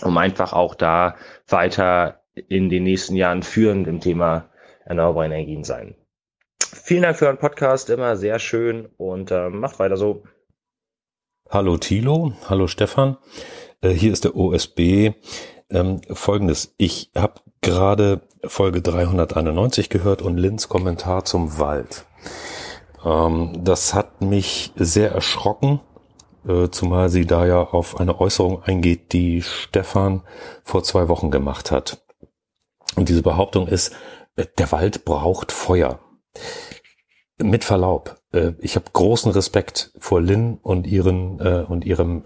um 0.03 0.17
einfach 0.17 0.53
auch 0.53 0.75
da 0.75 1.15
weiter 1.47 2.21
in 2.47 2.69
den 2.69 2.83
nächsten 2.83 3.15
Jahren 3.15 3.43
führend 3.43 3.87
im 3.87 3.99
Thema 3.99 4.49
erneuerbare 4.85 5.25
Energien 5.25 5.63
sein. 5.63 5.95
Vielen 6.61 7.03
Dank 7.03 7.17
für 7.17 7.25
euren 7.25 7.39
Podcast, 7.39 7.89
immer 7.89 8.15
sehr 8.15 8.39
schön 8.39 8.87
und 8.97 9.31
äh, 9.31 9.49
macht 9.49 9.79
weiter 9.79 9.97
so. 9.97 10.23
Hallo 11.49 11.77
Thilo, 11.77 12.33
hallo 12.47 12.67
Stefan. 12.67 13.17
Äh, 13.81 13.89
hier 13.89 14.13
ist 14.13 14.23
der 14.23 14.35
OSB. 14.35 15.13
Ähm, 15.71 16.01
Folgendes, 16.11 16.73
ich 16.77 17.11
habe 17.15 17.41
gerade 17.61 18.21
Folge 18.45 18.81
391 18.81 19.89
gehört 19.89 20.21
und 20.21 20.37
Lins 20.37 20.69
Kommentar 20.69 21.25
zum 21.25 21.59
Wald. 21.59 22.05
Ähm, 23.03 23.61
das 23.63 23.93
hat 23.93 24.21
mich 24.21 24.71
sehr 24.75 25.11
erschrocken, 25.11 25.79
äh, 26.49 26.71
zumal 26.71 27.09
sie 27.09 27.25
da 27.25 27.45
ja 27.45 27.61
auf 27.61 27.99
eine 27.99 28.19
Äußerung 28.19 28.63
eingeht, 28.63 29.13
die 29.13 29.41
Stefan 29.41 30.23
vor 30.63 30.83
zwei 30.83 31.07
Wochen 31.07 31.31
gemacht 31.31 31.71
hat. 31.71 32.03
Und 32.95 33.07
diese 33.07 33.21
Behauptung 33.21 33.67
ist, 33.67 33.93
äh, 34.35 34.45
der 34.57 34.71
Wald 34.71 35.05
braucht 35.05 35.51
Feuer. 35.51 35.99
Mit 37.41 37.63
Verlaub, 37.63 38.19
äh, 38.33 38.53
ich 38.59 38.75
habe 38.75 38.87
großen 38.91 39.31
Respekt 39.31 39.91
vor 39.99 40.21
Lynn 40.21 40.57
und 40.61 40.87
ihren 40.87 41.39
und 41.39 41.85
ihrem 41.85 42.23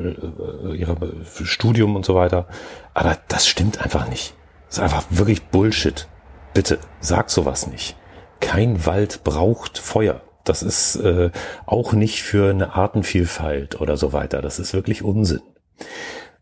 ihrem 0.73 1.25
Studium 1.25 1.95
und 1.95 2.05
so 2.05 2.15
weiter, 2.15 2.47
aber 2.93 3.17
das 3.27 3.45
stimmt 3.45 3.79
einfach 3.83 4.09
nicht. 4.09 4.35
Das 4.67 4.77
ist 4.77 4.83
einfach 4.83 5.05
wirklich 5.09 5.43
Bullshit. 5.43 6.07
Bitte 6.53 6.79
sag 6.99 7.29
sowas 7.29 7.67
nicht. 7.67 7.95
Kein 8.39 8.85
Wald 8.85 9.23
braucht 9.23 9.77
Feuer. 9.77 10.21
Das 10.43 10.63
ist 10.63 10.95
äh, 10.97 11.31
auch 11.65 11.93
nicht 11.93 12.21
für 12.21 12.49
eine 12.49 12.75
Artenvielfalt 12.75 13.79
oder 13.79 13.97
so 13.97 14.13
weiter. 14.13 14.41
Das 14.41 14.59
ist 14.59 14.73
wirklich 14.73 15.03
Unsinn. 15.03 15.41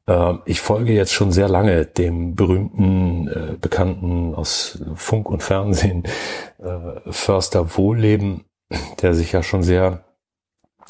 Äh, 0.08 0.34
ich 0.46 0.62
folge 0.62 0.94
jetzt 0.94 1.14
schon 1.14 1.32
sehr 1.32 1.48
lange 1.48 1.86
dem 1.86 2.36
berühmten, 2.36 3.28
äh, 3.28 3.58
bekannten 3.60 4.36
aus 4.36 4.84
Funk 4.96 5.30
und 5.30 5.44
Fernsehen 5.44 6.04
äh, 6.60 7.12
Förster 7.12 7.78
Wohlleben, 7.78 8.46
der 9.02 9.14
sich 9.14 9.32
ja 9.32 9.44
schon 9.44 9.64
sehr 9.64 10.04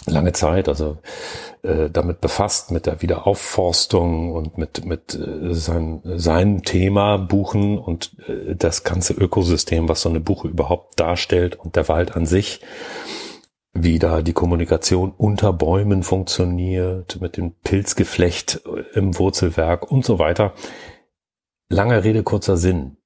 lange 0.05 0.33
Zeit, 0.33 0.67
also 0.67 0.97
äh, 1.63 1.89
damit 1.89 2.21
befasst, 2.21 2.71
mit 2.71 2.85
der 2.85 3.01
Wiederaufforstung 3.01 4.31
und 4.31 4.57
mit, 4.57 4.85
mit 4.85 5.13
äh, 5.13 5.53
sein, 5.53 6.01
sein 6.03 6.63
Thema 6.63 7.17
Buchen 7.17 7.77
und 7.77 8.11
äh, 8.27 8.55
das 8.55 8.83
ganze 8.83 9.13
Ökosystem, 9.13 9.87
was 9.87 10.01
so 10.01 10.09
eine 10.09 10.19
Buche 10.19 10.47
überhaupt 10.47 10.99
darstellt 10.99 11.55
und 11.55 11.75
der 11.75 11.87
Wald 11.87 12.15
an 12.15 12.25
sich, 12.25 12.61
wie 13.73 13.99
da 13.99 14.21
die 14.21 14.33
Kommunikation 14.33 15.13
unter 15.15 15.53
Bäumen 15.53 16.03
funktioniert, 16.03 17.21
mit 17.21 17.37
dem 17.37 17.53
Pilzgeflecht 17.63 18.61
im 18.93 19.17
Wurzelwerk 19.17 19.89
und 19.89 20.03
so 20.03 20.19
weiter. 20.19 20.53
Lange 21.69 22.03
Rede, 22.03 22.23
kurzer 22.23 22.57
Sinn. 22.57 22.97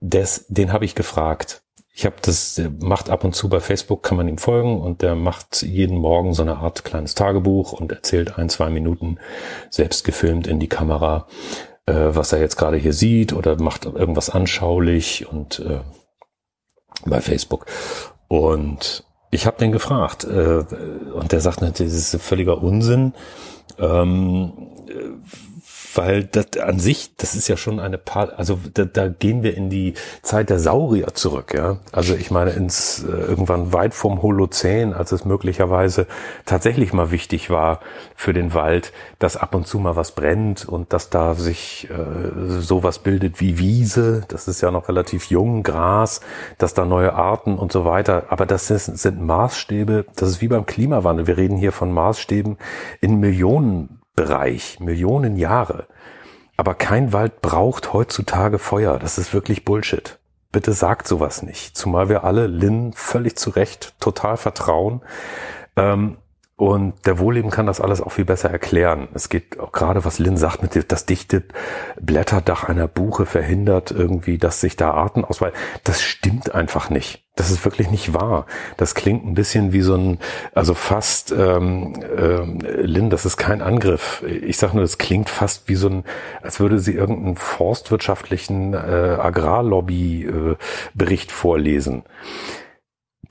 Des, 0.00 0.46
den 0.48 0.72
habe 0.72 0.84
ich 0.84 0.94
gefragt. 0.94 1.62
Ich 1.98 2.06
habe 2.06 2.14
das, 2.22 2.54
der 2.54 2.70
macht 2.70 3.10
ab 3.10 3.24
und 3.24 3.34
zu 3.34 3.48
bei 3.48 3.58
Facebook, 3.58 4.04
kann 4.04 4.16
man 4.16 4.28
ihm 4.28 4.38
folgen 4.38 4.80
und 4.80 5.02
der 5.02 5.16
macht 5.16 5.62
jeden 5.62 5.98
Morgen 5.98 6.32
so 6.32 6.42
eine 6.42 6.58
Art 6.58 6.84
kleines 6.84 7.16
Tagebuch 7.16 7.72
und 7.72 7.90
erzählt 7.90 8.38
ein, 8.38 8.48
zwei 8.48 8.70
Minuten 8.70 9.18
selbst 9.68 10.04
gefilmt 10.04 10.46
in 10.46 10.60
die 10.60 10.68
Kamera, 10.68 11.26
äh, 11.86 11.92
was 11.92 12.32
er 12.32 12.38
jetzt 12.38 12.54
gerade 12.54 12.76
hier 12.76 12.92
sieht 12.92 13.32
oder 13.32 13.60
macht 13.60 13.84
irgendwas 13.84 14.30
anschaulich 14.30 15.26
und 15.26 15.58
äh, 15.58 15.80
bei 17.04 17.20
Facebook. 17.20 17.66
Und 18.28 19.02
ich 19.32 19.46
habe 19.46 19.58
den 19.58 19.72
gefragt 19.72 20.22
äh, 20.22 20.62
und 21.14 21.32
der 21.32 21.40
sagt, 21.40 21.62
das 21.62 21.80
ist 21.80 22.14
völliger 22.22 22.62
Unsinn. 22.62 23.12
Ähm, 23.76 24.52
weil 25.98 26.22
das 26.22 26.56
an 26.62 26.78
sich, 26.78 27.16
das 27.16 27.34
ist 27.34 27.48
ja 27.48 27.56
schon 27.56 27.80
eine 27.80 27.98
paar, 27.98 28.38
also 28.38 28.60
da, 28.72 28.84
da 28.84 29.08
gehen 29.08 29.42
wir 29.42 29.56
in 29.56 29.68
die 29.68 29.94
Zeit 30.22 30.48
der 30.48 30.60
Saurier 30.60 31.08
zurück, 31.14 31.52
ja. 31.54 31.78
Also 31.90 32.14
ich 32.14 32.30
meine 32.30 32.52
ins 32.52 33.02
äh, 33.02 33.10
irgendwann 33.10 33.72
weit 33.72 33.94
vom 33.94 34.22
Holozän, 34.22 34.92
als 34.94 35.10
es 35.10 35.24
möglicherweise 35.24 36.06
tatsächlich 36.46 36.92
mal 36.92 37.10
wichtig 37.10 37.50
war 37.50 37.80
für 38.14 38.32
den 38.32 38.54
Wald, 38.54 38.92
dass 39.18 39.36
ab 39.36 39.56
und 39.56 39.66
zu 39.66 39.80
mal 39.80 39.96
was 39.96 40.12
brennt 40.12 40.68
und 40.68 40.92
dass 40.92 41.10
da 41.10 41.34
sich 41.34 41.88
äh, 41.90 42.60
sowas 42.60 43.00
bildet 43.00 43.40
wie 43.40 43.58
Wiese, 43.58 44.22
das 44.28 44.46
ist 44.46 44.60
ja 44.60 44.70
noch 44.70 44.88
relativ 44.88 45.24
jung, 45.26 45.64
Gras, 45.64 46.20
dass 46.58 46.74
da 46.74 46.84
neue 46.84 47.14
Arten 47.14 47.58
und 47.58 47.72
so 47.72 47.84
weiter. 47.84 48.26
Aber 48.28 48.46
das 48.46 48.70
ist, 48.70 48.84
sind 48.98 49.20
Maßstäbe, 49.20 50.06
das 50.14 50.28
ist 50.28 50.40
wie 50.40 50.48
beim 50.48 50.64
Klimawandel. 50.64 51.26
Wir 51.26 51.38
reden 51.38 51.56
hier 51.56 51.72
von 51.72 51.90
Maßstäben 51.90 52.56
in 53.00 53.18
Millionen 53.18 53.97
Bereich, 54.18 54.80
Millionen 54.80 55.36
Jahre. 55.36 55.86
Aber 56.56 56.74
kein 56.74 57.12
Wald 57.12 57.40
braucht 57.40 57.92
heutzutage 57.92 58.58
Feuer. 58.58 58.98
Das 58.98 59.16
ist 59.16 59.32
wirklich 59.32 59.64
Bullshit. 59.64 60.18
Bitte 60.50 60.72
sagt 60.72 61.06
sowas 61.06 61.44
nicht. 61.44 61.76
Zumal 61.76 62.08
wir 62.08 62.24
alle 62.24 62.48
Lynn 62.48 62.92
völlig 62.92 63.36
zu 63.36 63.50
Recht 63.50 63.94
total 64.00 64.36
vertrauen. 64.36 65.02
Ähm, 65.76 66.18
und 66.58 67.06
der 67.06 67.18
Wohlleben 67.20 67.52
kann 67.52 67.66
das 67.66 67.80
alles 67.80 68.00
auch 68.00 68.10
viel 68.10 68.24
besser 68.24 68.50
erklären. 68.50 69.06
Es 69.14 69.28
geht 69.28 69.60
auch 69.60 69.70
gerade, 69.70 70.04
was 70.04 70.18
Lynn 70.18 70.36
sagt, 70.36 70.60
mit 70.60 70.90
das 70.90 71.06
dichte 71.06 71.44
Blätterdach 72.00 72.64
einer 72.64 72.88
Buche 72.88 73.26
verhindert 73.26 73.92
irgendwie, 73.92 74.38
dass 74.38 74.60
sich 74.60 74.74
da 74.74 74.90
Arten 74.90 75.24
ausweiten. 75.24 75.56
Das 75.84 76.02
stimmt 76.02 76.56
einfach 76.56 76.90
nicht. 76.90 77.24
Das 77.36 77.52
ist 77.52 77.64
wirklich 77.64 77.92
nicht 77.92 78.12
wahr. 78.12 78.46
Das 78.76 78.96
klingt 78.96 79.24
ein 79.24 79.34
bisschen 79.34 79.72
wie 79.72 79.82
so 79.82 79.94
ein, 79.94 80.18
also 80.52 80.74
fast, 80.74 81.30
ähm, 81.30 82.02
ähm, 82.18 82.58
Lynn, 82.60 83.08
das 83.08 83.24
ist 83.24 83.36
kein 83.36 83.62
Angriff. 83.62 84.24
Ich 84.26 84.58
sage 84.58 84.74
nur, 84.74 84.82
das 84.82 84.98
klingt 84.98 85.30
fast 85.30 85.68
wie 85.68 85.76
so 85.76 85.88
ein, 85.88 86.02
als 86.42 86.58
würde 86.58 86.80
sie 86.80 86.94
irgendeinen 86.94 87.36
forstwirtschaftlichen 87.36 88.74
äh, 88.74 89.16
Agrarlobby-Bericht 89.20 91.30
äh, 91.30 91.32
vorlesen. 91.32 92.02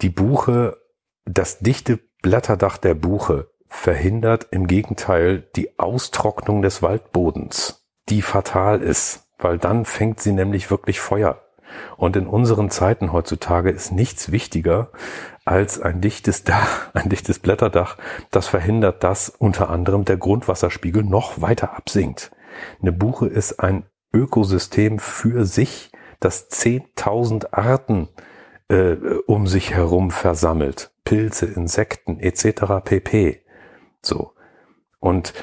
Die 0.02 0.10
Buche, 0.10 0.78
das 1.26 1.60
dichte 1.60 2.07
Blätterdach 2.22 2.78
der 2.78 2.94
Buche 2.94 3.50
verhindert 3.68 4.48
im 4.52 4.68
Gegenteil 4.68 5.48
die 5.56 5.78
Austrocknung 5.78 6.62
des 6.62 6.82
Waldbodens, 6.82 7.86
die 8.10 8.22
fatal 8.22 8.82
ist, 8.82 9.28
weil 9.38 9.58
dann 9.58 9.86
fängt 9.86 10.20
sie 10.20 10.32
nämlich 10.32 10.72
wirklich 10.72 11.00
Feuer. 11.00 11.42
Und 11.98 12.16
in 12.16 12.28
unseren 12.28 12.70
Zeiten 12.70 13.12
heutzutage 13.12 13.70
ist 13.70 13.92
nichts 13.92 14.32
wichtiger 14.32 14.90
als 15.46 15.82
ein 15.82 16.02
dichtes 16.02 16.44
Dach, 16.44 16.90
ein 16.94 17.10
dichtes 17.10 17.40
Blätterdach, 17.40 17.98
das 18.32 18.48
verhindert, 18.48 19.04
dass 19.04 19.30
unter 19.30 19.70
anderem 19.70 20.06
der 20.06 20.18
Grundwasserspiegel 20.18 21.04
noch 21.04 21.42
weiter 21.42 21.76
absinkt. 21.76 22.32
Eine 22.82 22.92
Buche 22.92 23.28
ist 23.28 23.60
ein 23.60 23.86
Ökosystem 24.14 25.00
für 25.00 25.46
sich, 25.46 25.92
das 26.20 26.50
10.000 26.50 27.54
Arten 27.54 28.10
äh, 28.70 28.96
um 29.26 29.48
sich 29.48 29.74
herum 29.74 30.12
versammelt. 30.12 30.92
Pilze, 31.04 31.46
Insekten 31.46 32.20
etc. 32.20 32.84
pp. 32.84 33.42
So. 34.02 34.34
Und 35.00 35.34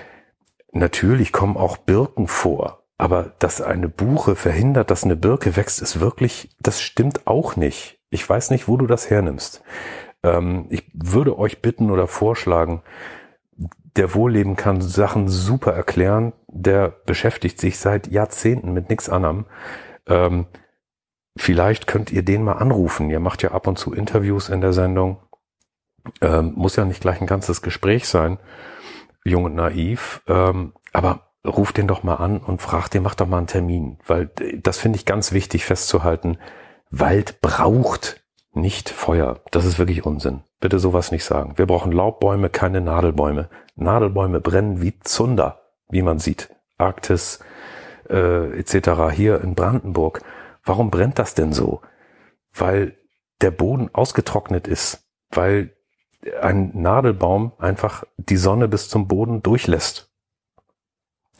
natürlich 0.72 1.32
kommen 1.32 1.56
auch 1.56 1.76
Birken 1.76 2.28
vor. 2.28 2.84
Aber 2.96 3.32
dass 3.38 3.60
eine 3.60 3.88
Buche 3.88 4.36
verhindert, 4.36 4.90
dass 4.90 5.04
eine 5.04 5.16
Birke 5.16 5.56
wächst, 5.56 5.82
ist 5.82 6.00
wirklich, 6.00 6.50
das 6.60 6.80
stimmt 6.80 7.26
auch 7.26 7.56
nicht. 7.56 7.98
Ich 8.10 8.28
weiß 8.28 8.50
nicht, 8.50 8.68
wo 8.68 8.76
du 8.76 8.86
das 8.86 9.10
hernimmst. 9.10 9.62
Ähm, 10.22 10.66
ich 10.70 10.84
würde 10.92 11.38
euch 11.38 11.60
bitten 11.60 11.90
oder 11.90 12.06
vorschlagen, 12.06 12.82
der 13.96 14.14
Wohlleben 14.14 14.56
kann 14.56 14.80
Sachen 14.80 15.28
super 15.28 15.72
erklären. 15.72 16.32
Der 16.48 16.88
beschäftigt 16.88 17.60
sich 17.60 17.78
seit 17.78 18.08
Jahrzehnten 18.08 18.72
mit 18.72 18.88
nichts 18.90 19.08
anderem. 19.08 19.46
Ähm, 20.06 20.46
vielleicht 21.36 21.86
könnt 21.86 22.10
ihr 22.12 22.22
den 22.22 22.42
mal 22.42 22.54
anrufen. 22.54 23.10
Ihr 23.10 23.20
macht 23.20 23.42
ja 23.42 23.52
ab 23.52 23.66
und 23.66 23.78
zu 23.78 23.92
Interviews 23.92 24.48
in 24.48 24.60
der 24.60 24.72
Sendung. 24.72 25.18
Ähm, 26.20 26.52
muss 26.56 26.76
ja 26.76 26.84
nicht 26.84 27.00
gleich 27.00 27.20
ein 27.20 27.26
ganzes 27.26 27.62
Gespräch 27.62 28.06
sein, 28.06 28.38
jung 29.24 29.44
und 29.44 29.54
naiv, 29.54 30.22
ähm, 30.28 30.74
aber 30.92 31.32
ruf 31.46 31.72
den 31.72 31.86
doch 31.86 32.02
mal 32.02 32.16
an 32.16 32.38
und 32.38 32.60
frag 32.60 32.88
den, 32.88 33.02
mach 33.02 33.14
doch 33.14 33.26
mal 33.26 33.38
einen 33.38 33.46
Termin, 33.46 33.98
weil 34.06 34.30
das 34.56 34.78
finde 34.78 34.98
ich 34.98 35.06
ganz 35.06 35.32
wichtig 35.32 35.64
festzuhalten. 35.64 36.38
Wald 36.90 37.40
braucht 37.40 38.22
nicht 38.52 38.88
Feuer. 38.88 39.40
Das 39.50 39.64
ist 39.64 39.78
wirklich 39.78 40.04
Unsinn. 40.04 40.42
Bitte 40.60 40.78
sowas 40.78 41.10
nicht 41.10 41.24
sagen. 41.24 41.54
Wir 41.56 41.66
brauchen 41.66 41.92
Laubbäume, 41.92 42.50
keine 42.50 42.80
Nadelbäume. 42.80 43.48
Nadelbäume 43.76 44.40
brennen 44.40 44.80
wie 44.80 44.98
Zunder, 45.00 45.60
wie 45.88 46.02
man 46.02 46.18
sieht. 46.18 46.50
Arktis 46.78 47.40
äh, 48.08 48.58
etc. 48.58 49.12
hier 49.12 49.40
in 49.40 49.54
Brandenburg. 49.54 50.20
Warum 50.64 50.90
brennt 50.90 51.18
das 51.18 51.34
denn 51.34 51.52
so? 51.52 51.80
Weil 52.52 52.96
der 53.40 53.50
Boden 53.50 53.90
ausgetrocknet 53.92 54.66
ist, 54.66 55.04
weil 55.30 55.76
ein 56.40 56.70
Nadelbaum 56.74 57.52
einfach 57.58 58.04
die 58.16 58.36
Sonne 58.36 58.68
bis 58.68 58.88
zum 58.88 59.08
Boden 59.08 59.42
durchlässt. 59.42 60.10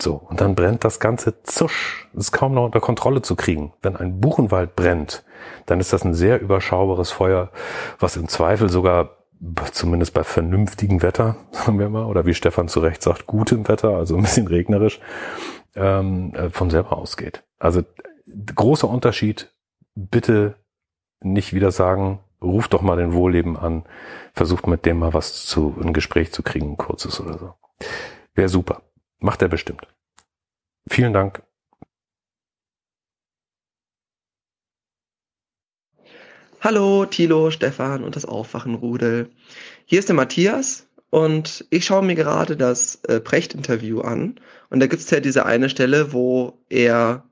So, 0.01 0.15
und 0.15 0.41
dann 0.41 0.55
brennt 0.55 0.85
das 0.85 0.99
Ganze 0.99 1.43
zusch. 1.45 2.09
Das 2.13 2.27
ist 2.27 2.33
kaum 2.33 2.55
noch 2.55 2.65
unter 2.65 2.81
Kontrolle 2.81 3.23
zu 3.23 3.37
kriegen. 3.37 3.73
Wenn 3.81 3.97
ein 3.97 4.21
Buchenwald 4.21 4.75
brennt, 4.75 5.25
dann 5.67 5.79
ist 5.79 5.93
das 5.93 6.05
ein 6.05 6.15
sehr 6.15 6.41
überschaubares 6.41 7.13
Feuer, 7.13 7.51
was 8.01 8.17
im 8.17 8.29
Zweifel 8.29 8.69
sogar, 8.69 9.11
zumindest 9.73 10.13
bei 10.13 10.25
vernünftigem 10.25 11.01
Wetter, 11.03 11.37
sagen 11.53 11.79
wir 11.79 11.89
mal, 11.89 12.07
oder 12.07 12.27
wie 12.27 12.35
Stefan 12.35 12.69
zu 12.69 12.81
Recht 12.81 13.03
sagt, 13.03 13.27
gutem 13.27 13.69
Wetter, 13.69 13.91
also 13.91 14.17
ein 14.17 14.23
bisschen 14.23 14.49
regnerisch, 14.49 15.01
ähm, 15.77 16.35
äh, 16.35 16.51
von 16.51 16.71
selber 16.71 16.97
ausgeht. 16.99 17.45
Also 17.61 17.83
großer 18.27 18.89
Unterschied. 18.89 19.53
Bitte 19.95 20.57
nicht 21.21 21.53
wieder 21.53 21.71
sagen, 21.71 22.21
ruft 22.43 22.75
doch 22.75 22.83
mal 22.83 22.97
den 22.97 23.13
Wohlleben 23.13 23.57
an, 23.57 23.85
versucht 24.33 24.67
mit 24.67 24.85
dem 24.87 24.99
mal 24.99 25.15
was 25.15 25.47
zu, 25.47 25.75
ein 25.81 25.93
Gespräch 25.93 26.33
zu 26.33 26.43
kriegen, 26.43 26.73
ein 26.73 26.77
kurzes 26.77 27.21
oder 27.21 27.39
so. 27.39 27.55
Wäre 28.35 28.49
super. 28.49 28.83
Macht 29.21 29.43
er 29.43 29.49
bestimmt. 29.49 29.87
Vielen 30.89 31.13
Dank. 31.13 31.43
Hallo, 36.61 37.05
Thilo, 37.05 37.51
Stefan 37.51 38.05
und 38.05 38.17
das 38.17 38.25
Aufwachenrudel. 38.25 39.31
Hier 39.85 39.99
ist 39.99 40.09
der 40.09 40.17
Matthias 40.17 40.89
und 41.11 41.67
ich 41.71 41.85
schaue 41.85 42.03
mir 42.03 42.15
gerade 42.15 42.57
das 42.57 42.97
äh, 43.05 43.21
Precht-Interview 43.21 44.01
an. 44.01 44.41
Und 44.71 44.81
da 44.81 44.87
gibt 44.87 45.03
es 45.03 45.11
ja 45.11 45.21
diese 45.21 45.45
eine 45.45 45.69
Stelle, 45.69 46.13
wo 46.13 46.59
er 46.71 47.25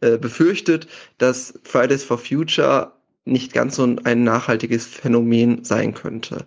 äh, 0.00 0.18
befürchtet, 0.18 0.86
dass 1.18 1.58
Fridays 1.64 2.04
for 2.04 2.18
Future 2.18 2.92
nicht 3.24 3.52
ganz 3.52 3.76
so 3.76 3.96
ein 4.04 4.24
nachhaltiges 4.24 4.86
Phänomen 4.86 5.64
sein 5.64 5.94
könnte. 5.94 6.44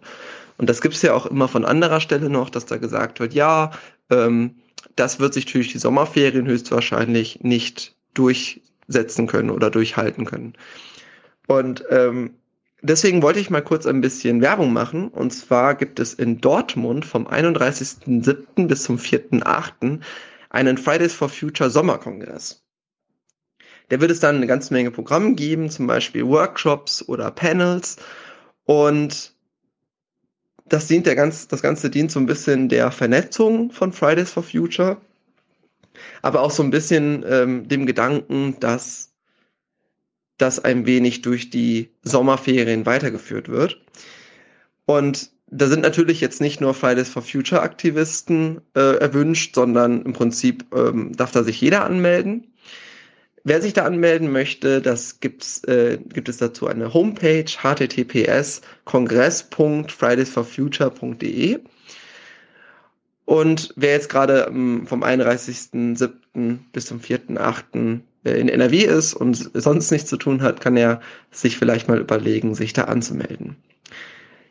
Und 0.58 0.70
das 0.70 0.82
gibt 0.82 0.96
es 0.96 1.02
ja 1.02 1.14
auch 1.14 1.26
immer 1.26 1.48
von 1.48 1.66
anderer 1.66 2.02
Stelle 2.02 2.30
noch, 2.30 2.50
dass 2.50 2.66
da 2.66 2.78
gesagt 2.78 3.20
wird, 3.20 3.34
ja, 3.34 3.72
ähm, 4.10 4.56
das 4.96 5.20
wird 5.20 5.34
sich 5.34 5.46
durch 5.46 5.72
die 5.72 5.78
Sommerferien 5.78 6.48
höchstwahrscheinlich 6.48 7.42
nicht 7.42 7.96
durchsetzen 8.14 9.28
können 9.28 9.50
oder 9.52 9.70
durchhalten 9.70 10.26
können. 10.26 10.54
Und 11.48 11.84
ähm, 11.90 12.32
deswegen 12.82 13.22
wollte 13.22 13.40
ich 13.40 13.50
mal 13.50 13.62
kurz 13.62 13.86
ein 13.86 14.02
bisschen 14.02 14.42
Werbung 14.42 14.74
machen. 14.74 15.10
Und 15.10 15.32
zwar 15.32 15.76
gibt 15.76 16.00
es 16.00 16.14
in 16.14 16.42
Dortmund 16.42 17.06
vom 17.06 17.28
31.07. 17.28 18.68
bis 18.68 18.84
zum 18.84 18.98
4.08. 18.98 20.00
einen 20.50 20.78
Fridays 20.78 21.14
for 21.14 21.30
Future 21.30 21.70
Sommerkongress. 21.70 22.67
Der 23.90 24.02
wird 24.02 24.12
es 24.12 24.20
dann 24.20 24.36
eine 24.38 24.48
ganze 24.48 24.74
Menge 24.74 24.92
Programme 24.92 25.34
geben, 25.36 25.70
zum 25.70 25.88
Beispiel 25.88 26.26
Workshops 26.26 27.08
oder 27.08 27.32
Panels. 27.32 27.98
Und 28.66 29.34
das 30.66 30.88
dient 30.88 31.06
der 31.06 31.16
ganz, 31.16 31.48
das 31.48 31.62
Ganze 31.62 31.90
dient 31.90 32.12
so 32.12 32.20
ein 32.20 32.26
bisschen 32.26 32.70
der 32.70 32.92
Vernetzung 32.92 33.72
von 33.72 33.94
Fridays 33.94 34.32
for 34.32 34.44
Future, 34.44 34.98
aber 36.22 36.42
auch 36.42 36.52
so 36.52 36.64
ein 36.64 36.70
bisschen 36.70 37.26
ähm, 37.28 37.68
dem 37.68 37.86
Gedanken, 37.86 38.58
dass 38.60 39.14
das 40.38 40.64
ein 40.64 40.86
wenig 40.86 41.22
durch 41.22 41.50
die 41.50 41.90
Sommerferien 42.04 42.86
weitergeführt 42.86 43.50
wird. 43.50 43.82
Und 44.86 45.32
da 45.50 45.68
sind 45.68 45.82
natürlich 45.82 46.22
jetzt 46.22 46.42
nicht 46.42 46.62
nur 46.62 46.74
Fridays 46.74 47.10
for 47.10 47.22
Future 47.22 47.62
Aktivisten 47.62 48.62
äh, 48.76 48.98
erwünscht, 48.98 49.56
sondern 49.56 50.02
im 50.04 50.14
Prinzip 50.14 50.66
ähm, 50.76 51.16
darf 51.16 51.32
da 51.32 51.44
sich 51.44 51.60
jeder 51.62 51.86
anmelden. 51.86 52.48
Wer 53.50 53.62
sich 53.62 53.72
da 53.72 53.86
anmelden 53.86 54.30
möchte, 54.30 54.82
das 54.82 55.22
gibt's, 55.22 55.64
äh, 55.64 56.00
gibt 56.00 56.28
es 56.28 56.36
dazu 56.36 56.68
eine 56.68 56.94
Homepage 56.94 57.46
https 57.46 58.60
kongress.fridaysforfuture.de. 58.84 61.60
Und 63.24 63.74
wer 63.78 63.92
jetzt 63.92 64.10
gerade 64.10 64.48
ähm, 64.50 64.86
vom 64.86 65.02
31.07. 65.02 66.58
bis 66.74 66.88
zum 66.88 67.00
4.08. 67.00 68.02
Äh, 68.26 68.32
in 68.32 68.50
NRW 68.50 68.84
ist 68.84 69.14
und 69.14 69.50
sonst 69.54 69.92
nichts 69.92 70.10
zu 70.10 70.18
tun 70.18 70.42
hat, 70.42 70.60
kann 70.60 70.76
er 70.76 71.00
sich 71.32 71.58
vielleicht 71.58 71.88
mal 71.88 72.00
überlegen, 72.00 72.54
sich 72.54 72.74
da 72.74 72.84
anzumelden. 72.84 73.56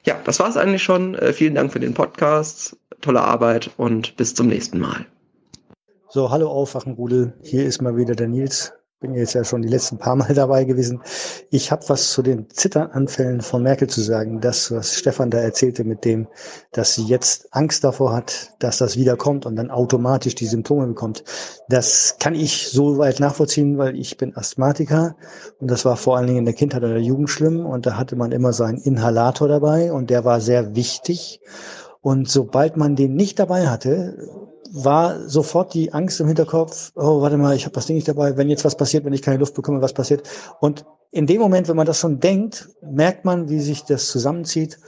Ja, 0.04 0.18
das 0.24 0.40
war's 0.40 0.56
eigentlich 0.56 0.82
schon. 0.82 1.16
Äh, 1.16 1.34
vielen 1.34 1.56
Dank 1.56 1.70
für 1.70 1.80
den 1.80 1.92
Podcast, 1.92 2.78
tolle 3.02 3.20
Arbeit 3.20 3.72
und 3.76 4.16
bis 4.16 4.34
zum 4.34 4.46
nächsten 4.46 4.78
Mal. 4.78 5.04
So, 6.08 6.30
hallo 6.30 6.48
Aufwachenrudel. 6.48 7.34
Hier 7.42 7.66
ist 7.66 7.82
mal 7.82 7.98
wieder 7.98 8.14
der 8.14 8.28
Nils 8.28 8.72
bin 9.00 9.14
jetzt 9.14 9.34
ja 9.34 9.44
schon 9.44 9.60
die 9.60 9.68
letzten 9.68 9.98
paar 9.98 10.16
Mal 10.16 10.32
dabei 10.34 10.64
gewesen. 10.64 11.02
Ich 11.50 11.70
habe 11.70 11.88
was 11.88 12.10
zu 12.10 12.22
den 12.22 12.48
Zitternanfällen 12.48 13.42
von 13.42 13.62
Merkel 13.62 13.88
zu 13.88 14.00
sagen. 14.00 14.40
Das, 14.40 14.70
was 14.70 14.94
Stefan 14.94 15.30
da 15.30 15.38
erzählte 15.38 15.84
mit 15.84 16.04
dem, 16.04 16.28
dass 16.72 16.94
sie 16.94 17.04
jetzt 17.04 17.48
Angst 17.52 17.84
davor 17.84 18.14
hat, 18.14 18.54
dass 18.58 18.78
das 18.78 18.96
wiederkommt 18.96 19.44
und 19.44 19.56
dann 19.56 19.70
automatisch 19.70 20.34
die 20.34 20.46
Symptome 20.46 20.86
bekommt. 20.86 21.24
Das 21.68 22.16
kann 22.18 22.34
ich 22.34 22.68
so 22.68 22.96
weit 22.98 23.20
nachvollziehen, 23.20 23.76
weil 23.76 23.98
ich 23.98 24.16
bin 24.16 24.36
Asthmatiker 24.36 25.16
und 25.60 25.70
das 25.70 25.84
war 25.84 25.96
vor 25.96 26.16
allen 26.16 26.26
Dingen 26.26 26.38
in 26.40 26.44
der 26.46 26.54
Kindheit 26.54 26.82
oder 26.82 26.94
der 26.94 27.02
Jugend 27.02 27.28
schlimm 27.28 27.66
und 27.66 27.86
da 27.86 27.96
hatte 27.96 28.16
man 28.16 28.32
immer 28.32 28.52
so 28.52 28.64
einen 28.64 28.78
Inhalator 28.78 29.48
dabei 29.48 29.92
und 29.92 30.10
der 30.10 30.24
war 30.24 30.40
sehr 30.40 30.74
wichtig. 30.74 31.40
Und 32.06 32.28
sobald 32.28 32.76
man 32.76 32.94
den 32.94 33.16
nicht 33.16 33.40
dabei 33.40 33.66
hatte, 33.66 34.16
war 34.70 35.28
sofort 35.28 35.74
die 35.74 35.92
Angst 35.92 36.20
im 36.20 36.28
Hinterkopf, 36.28 36.92
oh, 36.94 37.20
warte 37.20 37.36
mal, 37.36 37.56
ich 37.56 37.64
habe 37.64 37.74
das 37.74 37.86
Ding 37.86 37.96
nicht 37.96 38.06
dabei, 38.06 38.36
wenn 38.36 38.48
jetzt 38.48 38.64
was 38.64 38.76
passiert, 38.76 39.04
wenn 39.04 39.12
ich 39.12 39.22
keine 39.22 39.38
Luft 39.38 39.54
bekomme, 39.54 39.82
was 39.82 39.92
passiert. 39.92 40.22
Und 40.60 40.84
in 41.10 41.26
dem 41.26 41.40
Moment, 41.40 41.66
wenn 41.66 41.74
man 41.74 41.84
das 41.84 41.98
schon 41.98 42.20
denkt, 42.20 42.68
merkt 42.80 43.24
man, 43.24 43.48
wie 43.48 43.58
sich 43.58 43.82
das 43.82 44.08
zusammenzieht 44.08 44.78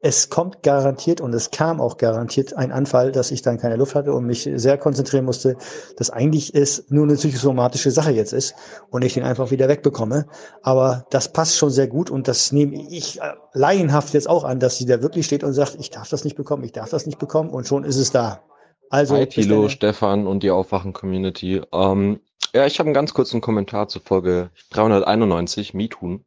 es 0.00 0.30
kommt 0.30 0.62
garantiert 0.62 1.20
und 1.20 1.34
es 1.34 1.50
kam 1.50 1.80
auch 1.80 1.96
garantiert 1.96 2.54
ein 2.54 2.70
Anfall, 2.70 3.10
dass 3.10 3.32
ich 3.32 3.42
dann 3.42 3.58
keine 3.58 3.76
Luft 3.76 3.96
hatte 3.96 4.12
und 4.12 4.26
mich 4.26 4.48
sehr 4.54 4.78
konzentrieren 4.78 5.24
musste, 5.24 5.56
dass 5.96 6.10
eigentlich 6.10 6.54
es 6.54 6.88
nur 6.88 7.04
eine 7.04 7.16
psychosomatische 7.16 7.90
Sache 7.90 8.12
jetzt 8.12 8.32
ist 8.32 8.54
und 8.90 9.04
ich 9.04 9.14
den 9.14 9.24
einfach 9.24 9.50
wieder 9.50 9.68
wegbekomme. 9.68 10.26
Aber 10.62 11.04
das 11.10 11.32
passt 11.32 11.56
schon 11.56 11.70
sehr 11.70 11.88
gut 11.88 12.10
und 12.10 12.28
das 12.28 12.52
nehme 12.52 12.76
ich 12.90 13.20
äh, 13.20 13.32
laienhaft 13.54 14.14
jetzt 14.14 14.28
auch 14.28 14.44
an, 14.44 14.60
dass 14.60 14.78
sie 14.78 14.86
da 14.86 15.02
wirklich 15.02 15.26
steht 15.26 15.42
und 15.42 15.52
sagt, 15.52 15.76
ich 15.80 15.90
darf 15.90 16.08
das 16.08 16.24
nicht 16.24 16.36
bekommen, 16.36 16.62
ich 16.62 16.72
darf 16.72 16.90
das 16.90 17.06
nicht 17.06 17.18
bekommen 17.18 17.50
und 17.50 17.66
schon 17.66 17.82
ist 17.82 17.96
es 17.96 18.12
da. 18.12 18.42
Also, 18.90 19.16
Hi 19.16 19.26
Tilo, 19.26 19.68
Stefan 19.68 20.26
und 20.26 20.42
die 20.42 20.50
Aufwachen-Community. 20.50 21.62
Ähm, 21.72 22.20
ja, 22.54 22.66
ich 22.66 22.78
habe 22.78 22.86
einen 22.86 22.94
ganz 22.94 23.12
kurzen 23.12 23.40
Kommentar 23.40 23.88
zur 23.88 24.00
Folge 24.00 24.50
391, 24.70 25.74
MeToo. 25.74 26.20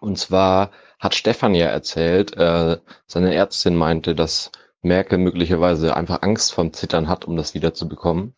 Und 0.00 0.18
zwar 0.18 0.70
hat 1.00 1.14
Stefan 1.14 1.54
ja 1.54 1.66
erzählt, 1.66 2.36
äh, 2.36 2.78
seine 3.06 3.34
Ärztin 3.34 3.74
meinte, 3.74 4.14
dass 4.14 4.52
Merkel 4.82 5.18
möglicherweise 5.18 5.96
einfach 5.96 6.22
Angst 6.22 6.52
vom 6.52 6.72
Zittern 6.72 7.08
hat, 7.08 7.24
um 7.24 7.36
das 7.36 7.54
wiederzubekommen. 7.54 8.34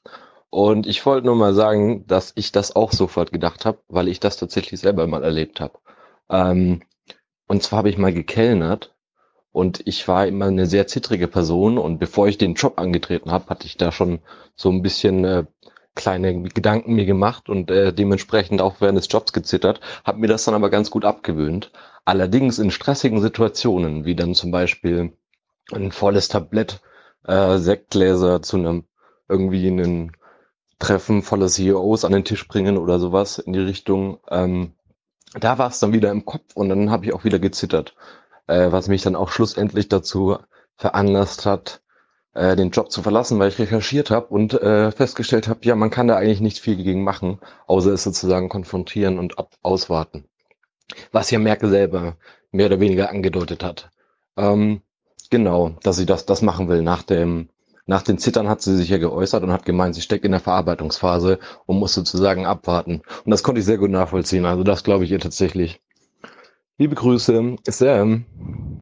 Und 0.51 0.87
ich 0.87 1.05
wollte 1.07 1.27
nur 1.27 1.37
mal 1.37 1.55
sagen, 1.55 2.07
dass 2.07 2.33
ich 2.37 2.53
das 2.53 2.77
auch 2.77 2.93
sofort 2.93 3.33
gedacht 3.33 3.65
habe, 3.65 3.79
weil 3.89 4.09
ich 4.09 4.21
das 4.21 4.37
tatsächlich 4.37 4.81
selber 4.81 5.07
mal 5.07 5.25
erlebt 5.25 5.61
habe. 5.61 5.79
Ähm, 6.31 6.83
und 7.49 7.63
zwar 7.63 7.79
habe 7.79 7.91
ich 7.91 7.99
mal 7.99 8.13
gekellnert 8.13 8.95
und 9.53 9.87
ich 9.87 10.07
war 10.09 10.27
immer 10.27 10.47
eine 10.47 10.67
sehr 10.67 10.87
zittrige 10.87 11.29
Person 11.29 11.79
und 11.79 11.99
bevor 11.99 12.29
ich 12.29 12.39
den 12.39 12.55
Job 12.55 12.79
angetreten 12.79 13.31
habe, 13.31 13.47
hatte 13.49 13.67
ich 13.67 13.77
da 13.77 13.93
schon 13.93 14.21
so 14.57 14.71
ein 14.71 14.83
bisschen 14.83 15.25
äh, 15.25 15.45
kleine 15.95 16.43
Gedanken 16.43 16.95
mir 16.95 17.05
gemacht 17.05 17.49
und 17.49 17.71
äh, 17.71 17.93
dementsprechend 17.93 18.63
auch 18.63 18.81
während 18.81 18.99
des 18.99 19.09
Jobs 19.11 19.33
gezittert, 19.33 19.81
habe 20.05 20.19
mir 20.19 20.29
das 20.29 20.45
dann 20.45 20.55
aber 20.55 20.71
ganz 20.71 20.91
gut 20.91 21.05
abgewöhnt. 21.05 21.71
Allerdings 22.05 22.59
in 22.59 22.71
stressigen 22.71 23.21
Situationen, 23.21 24.05
wie 24.05 24.17
dann 24.17 24.35
zum 24.35 24.51
Beispiel 24.51 25.13
ein 25.73 25.93
volles 25.93 26.29
Tablett 26.29 26.81
äh, 27.25 27.59
Sektgläser 27.59 28.43
zu 28.43 28.57
einem 28.57 28.85
irgendwie 29.29 29.69
einen 29.69 30.13
Treffen 30.79 31.23
voller 31.23 31.47
CEOs 31.47 32.05
an 32.05 32.13
den 32.13 32.25
Tisch 32.25 32.49
bringen 32.49 32.77
oder 32.77 32.99
sowas 32.99 33.39
in 33.39 33.53
die 33.53 33.61
Richtung, 33.61 34.19
ähm, 34.29 34.75
da 35.39 35.59
war 35.59 35.69
es 35.69 35.79
dann 35.79 35.93
wieder 35.93 36.11
im 36.11 36.25
Kopf 36.25 36.55
und 36.55 36.69
dann 36.69 36.91
habe 36.91 37.07
ich 37.07 37.13
auch 37.15 37.25
wieder 37.25 37.39
gezittert 37.39 37.95
äh, 38.47 38.73
was 38.73 38.89
mich 38.89 39.03
dann 39.03 39.17
auch 39.17 39.31
schlussendlich 39.31 39.89
dazu 39.89 40.39
veranlasst 40.77 41.47
hat, 41.47 41.83
äh, 42.35 42.57
den 42.57 42.71
Job 42.71 42.91
zu 42.91 43.03
verlassen, 43.03 43.39
weil 43.39 43.49
ich 43.49 43.59
recherchiert 43.59 44.11
habe 44.11 44.27
und 44.29 44.55
äh, 44.55 44.91
festgestellt 44.93 45.49
habe, 45.49 45.61
ja, 45.65 45.75
man 45.75 45.91
kann 45.91 46.09
da 46.09 46.17
eigentlich 46.17 46.41
nicht 46.41 46.59
viel 46.61 46.77
gegen 46.77 47.05
machen, 47.05 47.41
außer 47.67 47.93
es 47.93 48.05
sozusagen 48.05 48.49
konfrontieren 48.49 49.19
und 49.19 49.39
ab 49.39 49.55
auswarten. 49.63 50.25
Was 51.11 51.31
ja 51.31 51.39
Merkel 51.39 51.71
selber 51.71 52.17
mehr 52.51 52.67
oder 52.67 52.81
weniger 52.81 53.11
angedeutet 53.11 53.65
hat. 53.65 53.91
Ähm, 54.37 54.83
genau, 55.31 55.77
dass 55.83 55.97
sie 55.97 56.07
das, 56.07 56.27
das 56.27 56.43
machen 56.43 56.69
will. 56.69 56.83
Nach 56.83 57.03
dem, 57.03 57.49
nach 57.87 58.03
den 58.03 58.19
Zittern 58.19 58.49
hat 58.49 58.63
sie 58.63 58.77
sich 58.77 58.89
ja 58.89 58.99
geäußert 58.99 59.43
und 59.43 59.53
hat 59.53 59.65
gemeint, 59.65 59.95
sie 59.95 60.03
steckt 60.03 60.25
in 60.25 60.33
der 60.33 60.41
Verarbeitungsphase 60.41 61.39
und 61.67 61.79
muss 61.79 61.95
sozusagen 61.95 62.47
abwarten. 62.47 63.03
Und 63.25 63.31
das 63.31 63.43
konnte 63.43 63.61
ich 63.61 63.65
sehr 63.67 63.79
gut 63.79 63.91
nachvollziehen. 63.91 64.45
Also 64.45 64.63
das 64.63 64.85
glaube 64.85 65.05
ich 65.05 65.11
ihr 65.11 65.21
tatsächlich. 65.21 65.81
Liebe 66.79 66.95
Grüße, 66.95 67.57
Sam. 67.69 68.25